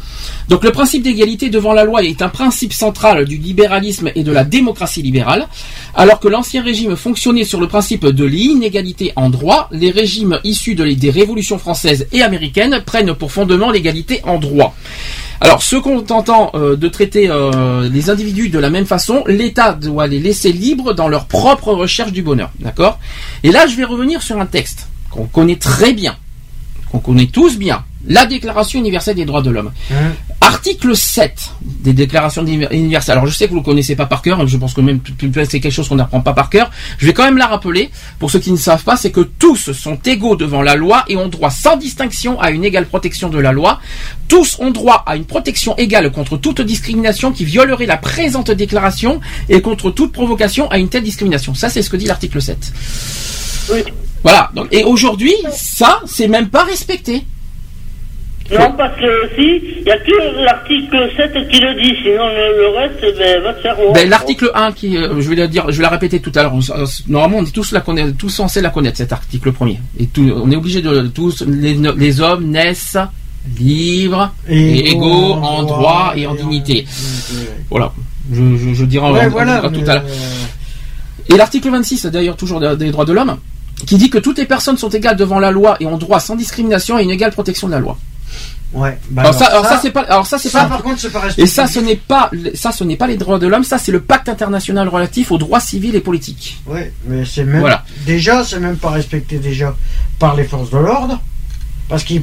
Donc 0.51 0.65
le 0.65 0.71
principe 0.71 1.03
d'égalité 1.03 1.49
devant 1.49 1.73
la 1.73 1.85
loi 1.85 2.03
est 2.03 2.21
un 2.21 2.29
principe 2.29 2.75
central 2.75 3.25
du 3.25 3.39
libéralisme 3.39 4.11
et 4.15 4.23
de 4.23 4.33
la 4.33 4.45
démocratie 4.45 5.01
libérale. 5.03 5.49
Alors 5.95 6.21
que 6.21 6.29
l'ancien 6.29 6.63
régime 6.63 6.95
fonctionnait 6.97 7.45
sur 7.45 7.61
le 7.61 7.69
principe 7.69 8.05
de 8.07 8.25
l'inégalité 8.25 9.13
en 9.17 9.31
droit, 9.31 9.69
les 9.73 9.91
régimes 9.91 10.39
issus 10.45 10.75
de- 10.75 10.93
des 10.93 11.11
révolutions 11.11 11.59
françaises 11.59 12.07
et 12.13 12.21
américaines 12.23 12.83
prennent 12.85 13.15
pour 13.15 13.33
fondement 13.33 13.71
l'égalité 13.71 14.21
en 14.25 14.39
droit. 14.39 14.75
Alors, 15.41 15.63
se 15.63 15.77
contentant 15.77 16.51
euh, 16.55 16.77
de 16.77 16.89
traiter 16.89 17.31
euh, 17.31 17.89
les 17.89 18.11
individus 18.11 18.49
de 18.49 18.59
la 18.59 18.71
même 18.71 18.87
façon, 18.87 19.23
l'État 19.27 19.73
doit 19.73 20.07
les 20.07 20.19
laisser 20.19 20.53
libres 20.53 20.95
dans 20.95 21.09
leur 21.09 21.27
propre 21.27 21.73
recherche 21.73 22.13
du 22.13 22.23
bonheur. 22.23 22.51
D'accord? 22.59 22.99
Et 23.45 23.53
là, 23.53 23.67
je 23.67 23.77
vais 23.77 23.85
revenir 23.85 24.23
sur 24.23 24.41
un 24.41 24.47
texte 24.47 24.89
qu'on 25.11 25.27
connaît 25.27 25.57
très 25.57 25.93
bien, 25.93 26.17
qu'on 26.91 26.99
connaît 26.99 27.27
tous 27.27 27.57
bien, 27.57 27.85
la 28.09 28.27
Déclaration 28.27 28.81
universelle 28.81 29.15
des 29.15 29.25
droits 29.25 29.43
de 29.43 29.51
l'homme. 29.51 29.71
Hein 29.93 30.13
Article 30.41 30.97
7 30.97 31.51
des 31.61 31.93
déclarations 31.93 32.45
universelles. 32.45 33.13
Alors 33.13 33.27
je 33.27 33.35
sais 33.35 33.45
que 33.45 33.51
vous 33.51 33.57
ne 33.57 33.61
le 33.61 33.65
connaissez 33.65 33.97
pas 33.97 34.07
par 34.07 34.23
cœur, 34.23 34.47
je 34.47 34.57
pense 34.57 34.73
que 34.73 34.81
même 34.81 35.01
c'est 35.49 35.61
quelque 35.61 35.71
chose 35.71 35.89
qu'on 35.89 35.97
n'apprend 35.97 36.21
pas 36.21 36.33
par 36.33 36.49
cœur. 36.49 36.71
Je 36.99 37.07
vais 37.07 37.13
quand 37.13 37.25
même 37.25 37.37
la 37.37 37.47
rappeler, 37.47 37.91
pour 38.19 38.31
ceux 38.31 38.39
qui 38.39 38.51
ne 38.51 38.57
savent 38.57 38.83
pas, 38.83 38.97
c'est 38.97 39.11
que 39.11 39.21
tous 39.21 39.73
sont 39.73 39.99
égaux 40.07 40.37
devant 40.37 40.63
la 40.63 40.75
loi 40.75 41.05
et 41.09 41.17
ont 41.17 41.29
droit 41.29 41.51
sans 41.51 41.77
distinction 41.77 42.41
à 42.41 42.51
une 42.51 42.65
égale 42.65 42.87
protection 42.87 43.29
de 43.29 43.39
la 43.39 43.53
loi. 43.53 43.81
Tous 44.27 44.57
ont 44.61 44.71
droit 44.71 45.05
à 45.07 45.17
une 45.17 45.25
protection 45.25 45.77
égale 45.77 46.11
contre 46.11 46.37
toute 46.37 46.61
discrimination 46.61 47.33
qui 47.33 47.45
violerait 47.45 47.87
la 47.87 47.99
présente 47.99 48.51
déclaration 48.51 49.21
et 49.49 49.61
contre 49.61 49.91
toute 49.91 50.13
provocation 50.13 50.71
à 50.71 50.79
une 50.79 50.89
telle 50.89 51.05
discrimination. 51.05 51.55
Ça 51.55 51.69
c'est 51.69 51.83
ce 51.83 51.91
que 51.91 51.97
dit 51.97 52.07
l'article 52.07 52.41
7. 52.41 52.73
Oui. 53.73 53.85
Voilà. 54.23 54.51
Donc, 54.55 54.69
et 54.73 54.83
aujourd'hui, 54.83 55.35
ça, 55.53 56.01
c'est 56.07 56.29
même 56.29 56.49
pas 56.49 56.65
respecté. 56.65 57.25
Non, 58.51 58.73
parce 58.79 58.99
que 58.99 59.29
si, 59.37 59.61
il 59.79 59.83
n'y 59.85 59.91
a 59.91 59.99
que 59.99 60.43
l'article 60.45 61.11
7 61.17 61.49
qui 61.49 61.61
le 61.61 61.75
dit, 61.75 61.95
sinon 62.03 62.29
le, 62.29 62.63
le 62.63 62.69
reste 62.79 63.19
ben, 63.19 63.43
va 63.43 63.53
te 63.53 63.61
faire 63.61 63.77
voir. 63.77 63.93
Ben, 63.93 64.09
l'article 64.09 64.51
1 64.55 64.73
qui, 64.73 64.97
euh, 64.97 65.21
je 65.21 65.29
vais 65.29 65.37
la 65.37 65.47
dire, 65.47 65.71
je 65.71 65.77
vais 65.77 65.83
la 65.83 65.91
répéter 65.91 66.21
tout 66.21 66.33
à 66.35 66.43
l'heure. 66.43 66.55
Euh, 66.55 66.87
Normalement, 67.09 67.39
on 67.39 67.45
est 67.45 67.53
tous 67.55 67.73
la 67.73 67.83
tous 68.17 68.31
censés 68.31 68.63
la 68.63 68.71
connaître 68.71 68.97
cet 68.97 69.13
article 69.13 69.53
premier. 69.53 69.81
Et 69.99 70.07
tout, 70.07 70.23
on 70.35 70.51
est 70.51 70.57
obligé 70.57 70.81
de 70.81 71.09
tous 71.09 71.45
les, 71.47 71.75
les 71.75 72.21
hommes 72.23 72.45
naissent 72.47 72.97
libres 73.59 74.33
et, 74.49 74.91
égaux 74.93 75.33
en 75.35 75.63
droit 75.65 76.13
et 76.17 76.27
en 76.27 76.35
dignité. 76.35 76.87
Voilà. 77.71 77.93
Je, 78.33 78.57
je, 78.57 78.75
je 78.75 78.85
dirai, 78.85 79.11
Ouais, 79.11 79.27
on 79.27 79.31
voilà, 79.31 79.61
tout 79.61 79.83
à 79.87 79.95
l'heure. 79.95 80.05
Et 81.33 81.37
l'article 81.37 81.71
26, 81.71 82.07
d'ailleurs 82.07 82.37
toujours 82.37 82.61
des 82.61 82.77
des 82.77 82.91
droits 82.91 83.05
de 83.05 83.13
l'homme, 83.13 83.37
qui 83.87 83.97
dit 83.97 84.09
que 84.11 84.19
toutes 84.19 84.39
les 84.39 84.47
personnes 84.47 84.77
sont 84.79 84.89
égales 84.89 85.17
devant 85.17 85.39
la 85.39 85.51
loi 85.51 85.77
et 85.81 85.87
ont 85.87 85.99
droit 85.99 86.21
sans 86.21 86.35
discrimination 86.35 86.97
à 86.97 87.03
une 87.03 87.11
égale 87.11 87.33
protection 87.33 87.69
de 87.69 87.73
la 87.73 87.81
loi. 87.81 87.99
Ouais. 88.75 88.99
bah 89.11 89.23
alors, 89.23 89.35
ça, 89.35 89.47
alors 89.47 89.65
ça, 89.67 89.79
c'est 89.81 89.91
pas, 89.91 90.03
alors 90.03 90.27
ça 90.27 90.39
c'est 90.39 90.51
ça, 90.51 90.65
pas. 90.65 90.69
par 90.69 90.83
contre, 90.83 91.01
c'est 91.01 91.11
pas 91.11 91.21
respecté. 91.21 91.43
Et 91.43 91.47
ça, 91.47 91.67
ce 91.67 91.79
n'est 91.81 91.97
pas, 91.97 92.31
ça, 92.55 92.71
ce 92.71 92.85
n'est 92.85 92.97
pas 92.97 93.07
les 93.07 93.17
droits 93.17 93.39
de 93.39 93.47
l'homme. 93.47 93.65
Ça, 93.65 93.79
c'est 93.79 93.93
le 93.93 94.01
pacte 94.01 94.29
international 94.29 94.89
relatif 94.89 95.33
aux 95.33 95.39
droits 95.39 95.61
civils 95.61 95.95
et 95.95 96.01
politiques. 96.01 96.61
Ouais, 96.67 96.93
mais 97.07 97.25
c'est 97.25 97.45
même 97.45 97.61
Voilà. 97.61 97.85
déjà, 98.07 98.45
c'est 98.45 98.61
même 98.61 98.77
pas 98.77 98.91
respecté 98.91 99.39
déjà 99.39 99.75
par 100.19 100.37
les 100.37 100.45
forces 100.45 100.71
de 100.71 100.77
l'ordre, 100.79 101.21
parce 101.89 102.05
que 102.05 102.15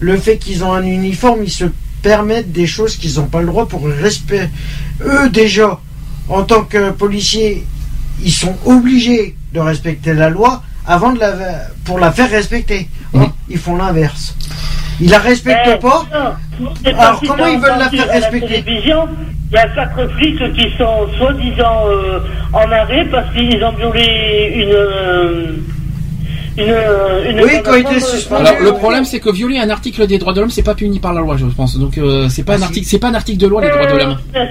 le 0.00 0.16
fait 0.18 0.38
qu'ils 0.38 0.62
ont 0.62 0.72
un 0.72 0.84
uniforme, 0.84 1.40
ils 1.42 1.50
se 1.50 1.64
permettent 2.02 2.52
des 2.52 2.66
choses 2.68 2.96
qu'ils 2.96 3.14
n'ont 3.16 3.26
pas 3.26 3.40
le 3.40 3.46
droit 3.46 3.66
pour 3.66 3.84
respect. 3.86 4.48
Eux 5.04 5.28
déjà, 5.30 5.80
en 6.28 6.42
tant 6.44 6.62
que 6.62 6.90
policiers, 6.90 7.66
ils 8.22 8.32
sont 8.32 8.54
obligés 8.64 9.34
de 9.52 9.58
respecter 9.60 10.14
la 10.14 10.30
loi 10.30 10.62
avant 10.88 11.12
de 11.12 11.20
la 11.20 11.32
pour 11.84 11.98
la 11.98 12.10
faire 12.12 12.30
respecter. 12.30 12.88
Mhm. 13.12 13.28
Ils 13.50 13.58
font 13.58 13.76
l'inverse. 13.76 14.34
Ils 15.00 15.10
la 15.10 15.18
respectent 15.18 15.70
Eh, 15.74 15.78
pas. 15.78 16.02
non, 16.60 16.70
Alors, 16.98 17.20
si 17.20 17.26
comment 17.28 17.46
ils 17.46 17.60
veulent 17.60 17.78
la 17.78 17.88
faire 17.90 18.08
respecter? 18.08 18.64
Il 18.66 19.54
y 19.54 19.56
a 19.56 19.66
quatre 19.74 20.06
flics 20.16 20.52
qui 20.54 20.66
sont 20.76 21.06
soi-disant 21.16 21.84
euh, 21.86 22.20
en 22.52 22.70
arrêt 22.70 23.06
parce 23.10 23.32
qu'ils 23.34 23.62
ont 23.64 23.72
violé 23.72 24.52
une. 24.56 24.72
euh, 24.74 25.52
une, 26.58 27.30
une 27.38 27.44
Oui, 27.44 27.52
quand 27.64 27.74
ils 27.74 27.80
étaient 27.80 28.00
femme, 28.00 28.10
suspendus. 28.10 28.46
Alors, 28.46 28.60
le 28.62 28.72
problème, 28.74 29.04
c'est 29.04 29.20
que 29.20 29.30
violer 29.30 29.58
un 29.58 29.70
article 29.70 30.06
des 30.06 30.18
droits 30.18 30.32
de 30.32 30.40
l'homme, 30.40 30.50
c'est 30.50 30.62
pas 30.62 30.74
puni 30.74 30.98
par 30.98 31.12
la 31.14 31.20
loi, 31.20 31.36
je 31.36 31.46
pense. 31.46 31.76
Donc, 31.78 31.98
euh, 31.98 32.28
c'est 32.28 32.42
pas 32.42 32.56
un 32.56 32.62
article, 32.62 32.86
c'est 32.86 32.98
pas 32.98 33.08
un 33.08 33.14
article 33.14 33.38
de 33.38 33.46
loi 33.46 33.62
les 33.62 33.70
droits 33.70 33.86
de 33.86 33.96
l'homme. 33.98 34.16
Euh, 34.36 34.44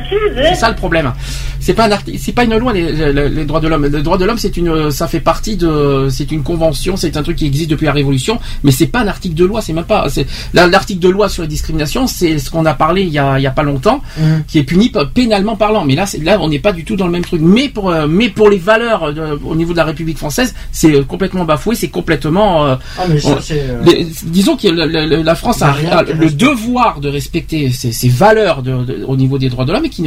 C'est 0.49 0.55
ça 0.55 0.69
le 0.69 0.75
problème. 0.75 1.11
C'est 1.59 1.73
pas 1.73 1.85
un 1.85 1.91
article, 1.91 2.17
c'est 2.21 2.31
pas 2.31 2.45
une 2.45 2.55
loi 2.57 2.71
les, 2.71 2.91
les- 3.13 3.29
les 3.29 3.45
droits 3.45 3.59
de 3.59 3.67
l'homme. 3.67 3.85
Les 3.87 4.01
droits 4.01 4.17
de 4.17 4.23
l'homme, 4.25 4.37
c'est 4.37 4.55
une, 4.57 4.89
ça 4.91 5.07
fait 5.07 5.19
partie 5.19 5.57
de, 5.57 6.07
c'est 6.09 6.31
une 6.31 6.43
convention, 6.43 6.95
c'est 6.95 7.17
un 7.17 7.23
truc 7.23 7.37
qui 7.37 7.45
existe 7.45 7.69
depuis 7.69 7.85
la 7.87 7.91
Révolution, 7.93 8.39
mais 8.63 8.71
c'est 8.71 8.87
pas 8.87 8.99
un 8.99 9.07
article 9.07 9.35
de 9.35 9.43
loi. 9.45 9.61
C'est 9.61 9.73
même 9.73 9.83
pas. 9.83 10.07
C'est 10.09 10.25
l'article 10.53 10.99
de 10.99 11.09
loi 11.09 11.27
sur 11.29 11.43
la 11.43 11.47
discrimination, 11.47 12.07
c'est 12.07 12.39
ce 12.39 12.49
qu'on 12.49 12.65
a 12.65 12.73
parlé 12.73 13.01
il 13.01 13.09
y 13.09 13.19
a, 13.19 13.37
il 13.37 13.41
y 13.43 13.47
a 13.47 13.51
pas 13.51 13.63
longtemps, 13.63 14.01
Mhm. 14.17 14.43
qui 14.47 14.59
est 14.59 14.63
puni 14.63 14.91
pénalement 15.13 15.55
parlant. 15.57 15.83
Mais 15.83 15.95
là, 15.95 16.05
c'est, 16.05 16.23
là, 16.23 16.37
on 16.39 16.47
n'est 16.47 16.59
pas 16.59 16.71
du 16.71 16.83
tout 16.85 16.95
dans 16.95 17.05
le 17.05 17.11
même 17.11 17.25
truc. 17.25 17.41
Mais 17.43 17.67
pour, 17.69 17.89
euh, 17.91 18.07
mais 18.07 18.29
pour 18.29 18.49
les 18.49 18.57
valeurs 18.57 19.03
euh, 19.05 19.35
au 19.45 19.55
niveau 19.55 19.73
de 19.73 19.77
la 19.77 19.83
République 19.83 20.17
française, 20.17 20.55
c'est 20.71 20.93
euh, 20.95 21.03
complètement 21.03 21.43
bafoué, 21.43 21.75
c'est 21.75 21.89
complètement. 21.97 22.51
euh, 22.67 22.75
Ah, 22.99 23.05
mais 23.09 23.19
ça, 23.19 23.29
on- 23.37 23.41
c'est. 23.41 23.59
euh, 23.69 23.81
les- 23.87 24.05
disons 24.37 24.55
que 24.55 24.67
le- 24.67 24.85
le- 24.95 25.05
le- 25.11 25.21
la 25.23 25.35
France 25.41 25.61
a, 25.61 25.71
le 25.81 25.87
respecte. 26.13 26.35
devoir 26.37 26.99
de 26.99 27.09
respecter 27.09 27.71
ses, 27.71 27.91
ses 27.91 28.09
valeurs 28.09 28.61
de- 28.61 28.83
de- 28.89 29.03
au 29.11 29.15
niveau 29.17 29.37
des 29.43 29.49
droits 29.49 29.65
de 29.65 29.71
l'homme 29.73 29.85
et 29.85 29.89
qui 29.89 30.03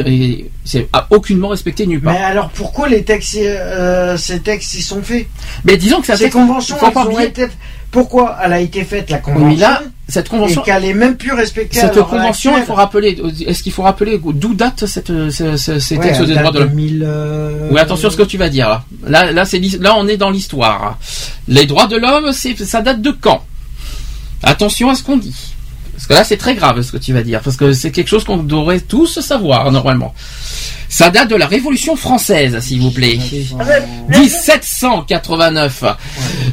c'est 0.64 0.88
aucunement 1.10 1.48
respecté 1.48 1.86
nulle 1.86 2.00
part. 2.00 2.12
Mais 2.12 2.20
alors 2.32 2.48
pourquoi 2.50 2.88
les 2.88 3.02
textes, 3.02 3.36
euh, 3.36 4.16
ces 4.16 4.38
textes 4.40 4.74
y 4.74 4.82
sont 4.82 5.02
faits? 5.02 5.26
Mais 5.64 5.76
disons 5.76 6.00
que 6.00 6.12
un 6.12 6.16
Ces 6.16 6.30
conventions, 6.30 6.76
elles 6.80 6.98
ont 6.98 7.18
été... 7.20 7.46
pourquoi 7.90 8.36
elle 8.44 8.52
a 8.52 8.60
été 8.60 8.84
faite 8.84 9.10
la 9.10 9.18
convention 9.18 9.58
là, 9.66 9.82
cette 10.10 10.28
convention, 10.28 10.62
et 10.62 10.64
qu'elle 10.64 10.84
est 10.84 10.94
même 10.94 11.16
plus 11.16 11.32
respectée 11.32 11.78
cette 11.80 12.00
convention, 12.02 12.56
il 12.58 12.64
faut 12.64 12.74
rappeler. 12.74 13.20
Est-ce 13.46 13.62
qu'il 13.62 13.72
faut 13.72 13.82
rappeler 13.82 14.20
d'où 14.22 14.54
date 14.54 14.86
cette, 14.86 15.08
ce- 15.30 15.56
ce- 15.56 15.78
ces 15.78 15.96
Ouais, 15.96 16.02
textes 16.08 16.22
droits 16.22 16.50
de 16.52 16.58
l'homme 16.60 16.72
1000, 16.74 17.04
euh, 17.06 17.68
Oui, 17.70 17.78
attention 17.80 18.08
à 18.08 18.10
ce 18.10 18.16
que 18.16 18.22
tu 18.22 18.36
vas 18.38 18.48
dire. 18.48 18.68
Là, 18.68 18.82
là, 19.24 19.32
là, 19.32 19.44
c'est 19.44 19.58
l'his- 19.58 19.78
là, 19.80 19.94
on 19.96 20.06
est 20.08 20.16
dans 20.16 20.30
l'histoire. 20.30 20.98
Les 21.48 21.66
droits 21.66 21.86
de 21.86 21.96
l'homme, 21.96 22.32
c'est 22.32 22.56
ça 22.64 22.82
date 22.82 23.00
de 23.00 23.10
quand? 23.10 23.44
Attention 24.42 24.90
à 24.90 24.94
ce 24.94 25.02
qu'on 25.02 25.16
dit. 25.18 25.36
Là, 26.10 26.24
c'est 26.24 26.36
très 26.36 26.56
grave 26.56 26.82
ce 26.82 26.90
que 26.90 26.96
tu 26.96 27.12
vas 27.12 27.22
dire, 27.22 27.40
parce 27.40 27.56
que 27.56 27.72
c'est 27.72 27.92
quelque 27.92 28.08
chose 28.08 28.24
qu'on 28.24 28.38
devrait 28.38 28.80
tous 28.80 29.20
savoir 29.20 29.70
normalement. 29.70 30.12
Ça 30.88 31.08
date 31.08 31.30
de 31.30 31.36
la 31.36 31.46
Révolution 31.46 31.94
française, 31.94 32.58
s'il 32.58 32.80
vous 32.80 32.90
plaît. 32.90 33.16
1789. 34.08 35.84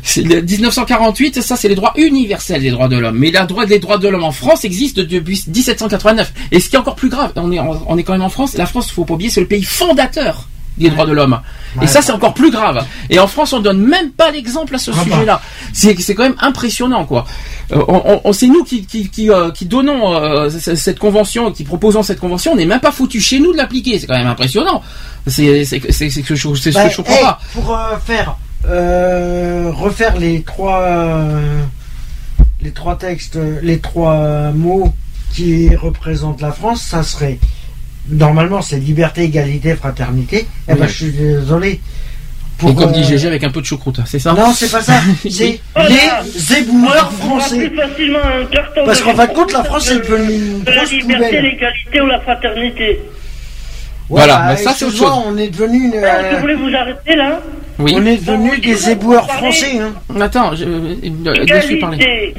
C'est 0.04 0.22
le 0.22 0.42
1948, 0.42 1.42
ça 1.42 1.56
c'est 1.56 1.70
les 1.70 1.76
droits 1.76 1.94
universels 1.98 2.62
des 2.62 2.70
droits 2.70 2.88
de 2.88 2.98
l'homme. 2.98 3.18
Mais 3.18 3.32
la 3.32 3.48
droit 3.48 3.66
des 3.66 3.80
droits 3.80 3.98
de 3.98 4.08
l'homme 4.08 4.24
en 4.24 4.32
France 4.32 4.64
existe 4.64 5.00
depuis 5.00 5.44
1789. 5.48 6.34
Et 6.52 6.60
ce 6.60 6.70
qui 6.70 6.76
est 6.76 6.80
encore 6.80 6.96
plus 6.96 7.10
grave, 7.10 7.32
on 7.36 7.52
est, 7.52 7.60
on 7.60 7.98
est 7.98 8.04
quand 8.04 8.14
même 8.14 8.22
en 8.22 8.30
France. 8.30 8.56
La 8.58 8.68
France, 8.68 8.92
faut 8.92 9.06
pas 9.06 9.16
oublier, 9.16 9.32
c'est 9.32 9.42
le 9.42 9.48
pays 9.48 9.64
fondateur 9.64 10.48
des 10.78 10.90
droits 10.90 11.06
de 11.06 11.12
l'homme. 11.12 11.40
Et 11.82 11.88
ça, 11.88 12.02
c'est 12.02 12.12
encore 12.12 12.34
plus 12.34 12.52
grave. 12.52 12.86
Et 13.10 13.20
en 13.20 13.28
France, 13.28 13.54
on 13.54 13.60
donne 13.60 13.80
même 13.80 14.12
pas 14.12 14.32
l'exemple 14.32 14.76
à 14.76 14.78
ce 14.78 14.92
Ah 14.92 15.04
sujet-là. 15.04 15.42
C'est, 15.74 15.96
quand 16.16 16.24
même 16.24 16.36
impressionnant, 16.40 17.06
quoi. 17.06 17.26
Euh, 17.72 17.84
on, 18.24 18.34
c'est 18.34 18.48
nous 18.48 18.64
qui, 18.64 18.86
qui, 18.86 19.10
qui, 19.10 19.30
euh, 19.30 19.52
qui 19.52 19.66
donnons 19.66 20.16
euh, 20.16 20.50
cette 20.50 21.00
convention, 21.00 21.52
qui 21.52 21.64
proposons 21.64 22.04
cette 22.04 22.20
convention. 22.20 22.54
On 22.54 22.56
n'est 22.56 22.66
même 22.66 22.80
pas 22.80 22.92
foutu 22.92 23.20
chez 23.20 23.40
nous 23.40 23.52
de 23.52 23.58
l'appliquer. 23.58 24.00
C'est 24.00 24.08
quand 24.08 24.18
même 24.18 24.28
impressionnant. 24.28 24.82
C'est, 25.28 25.66
ce 25.66 26.20
que 26.22 26.36
je, 26.36 26.72
Bah, 26.72 26.90
comprends 26.96 27.14
hey, 27.14 27.22
pas. 27.22 27.40
Pour 27.54 27.78
faire 28.06 28.38
refaire 28.64 30.18
les 30.18 30.42
trois 30.42 30.84
les 32.62 32.72
trois 32.72 32.96
textes, 32.96 33.38
les 33.62 33.80
trois 33.80 34.52
mots 34.52 34.94
qui 35.34 35.76
représentent 35.76 36.42
la 36.42 36.52
France, 36.52 36.82
ça 36.82 37.04
serait 37.04 37.40
normalement 38.10 38.62
c'est 38.62 38.78
liberté, 38.78 39.24
égalité, 39.24 39.76
fraternité. 39.76 40.48
Eh 40.68 40.74
ben 40.74 40.82
Oui. 40.82 40.88
je 40.88 40.94
suis 40.94 41.12
désolé. 41.12 41.80
Et 42.68 42.74
comme 42.74 42.90
euh, 42.90 42.94
dit 42.94 43.04
GG 43.04 43.28
avec 43.28 43.44
un 43.44 43.52
peu 43.52 43.62
de 43.62 43.66
choucroute, 43.68 44.00
c'est 44.08 44.18
ça 44.18 44.34
Non, 44.34 44.52
c'est 44.52 44.72
pas 44.72 44.82
ça. 44.82 44.94
C'est 45.30 45.60
Voilà. 45.76 45.90
les 46.24 46.58
éboueurs 46.58 47.12
français. 47.14 47.70
plus 47.70 47.78
facilement 47.78 48.18
un 48.20 48.46
carton 48.46 48.82
Parce 48.84 49.02
qu'en 49.02 49.14
fin 49.14 49.28
de 49.28 49.34
compte, 49.34 49.54
la 49.54 49.64
France 49.64 49.92
est 49.92 49.98
devenue 50.00 50.34
une 50.34 50.64
de 50.64 50.72
la 50.72 50.84
liberté, 50.86 51.42
l'égalité 51.42 52.02
ou 52.02 52.06
la 52.08 52.20
fraternité. 52.22 53.00
Voilà, 54.10 54.38
bah, 54.38 54.46
mais 54.50 54.58
ça, 54.58 54.74
c'est 54.76 54.86
autre 54.86 54.98
chose. 54.98 55.12
On 55.28 55.38
est 55.38 55.50
devenu 55.50 55.86
une, 55.86 55.94
euh, 55.96 56.32
je 56.36 56.38
voulais 56.38 56.56
vous 56.56 56.74
arrêter 56.76 57.16
là. 57.16 57.42
Oui. 57.78 57.94
on 57.96 58.06
est 58.06 58.18
devenu 58.18 58.50
Bon, 58.52 58.58
des 58.58 58.74
vous 58.74 58.90
éboueurs 58.90 59.30
français. 59.32 59.80
Hein. 59.80 59.94
Attends, 60.20 60.56
je, 60.56 60.64
euh, 60.64 61.46
laisse-lui 61.46 61.78
parler. 61.80 61.98
Égalité. 61.98 62.34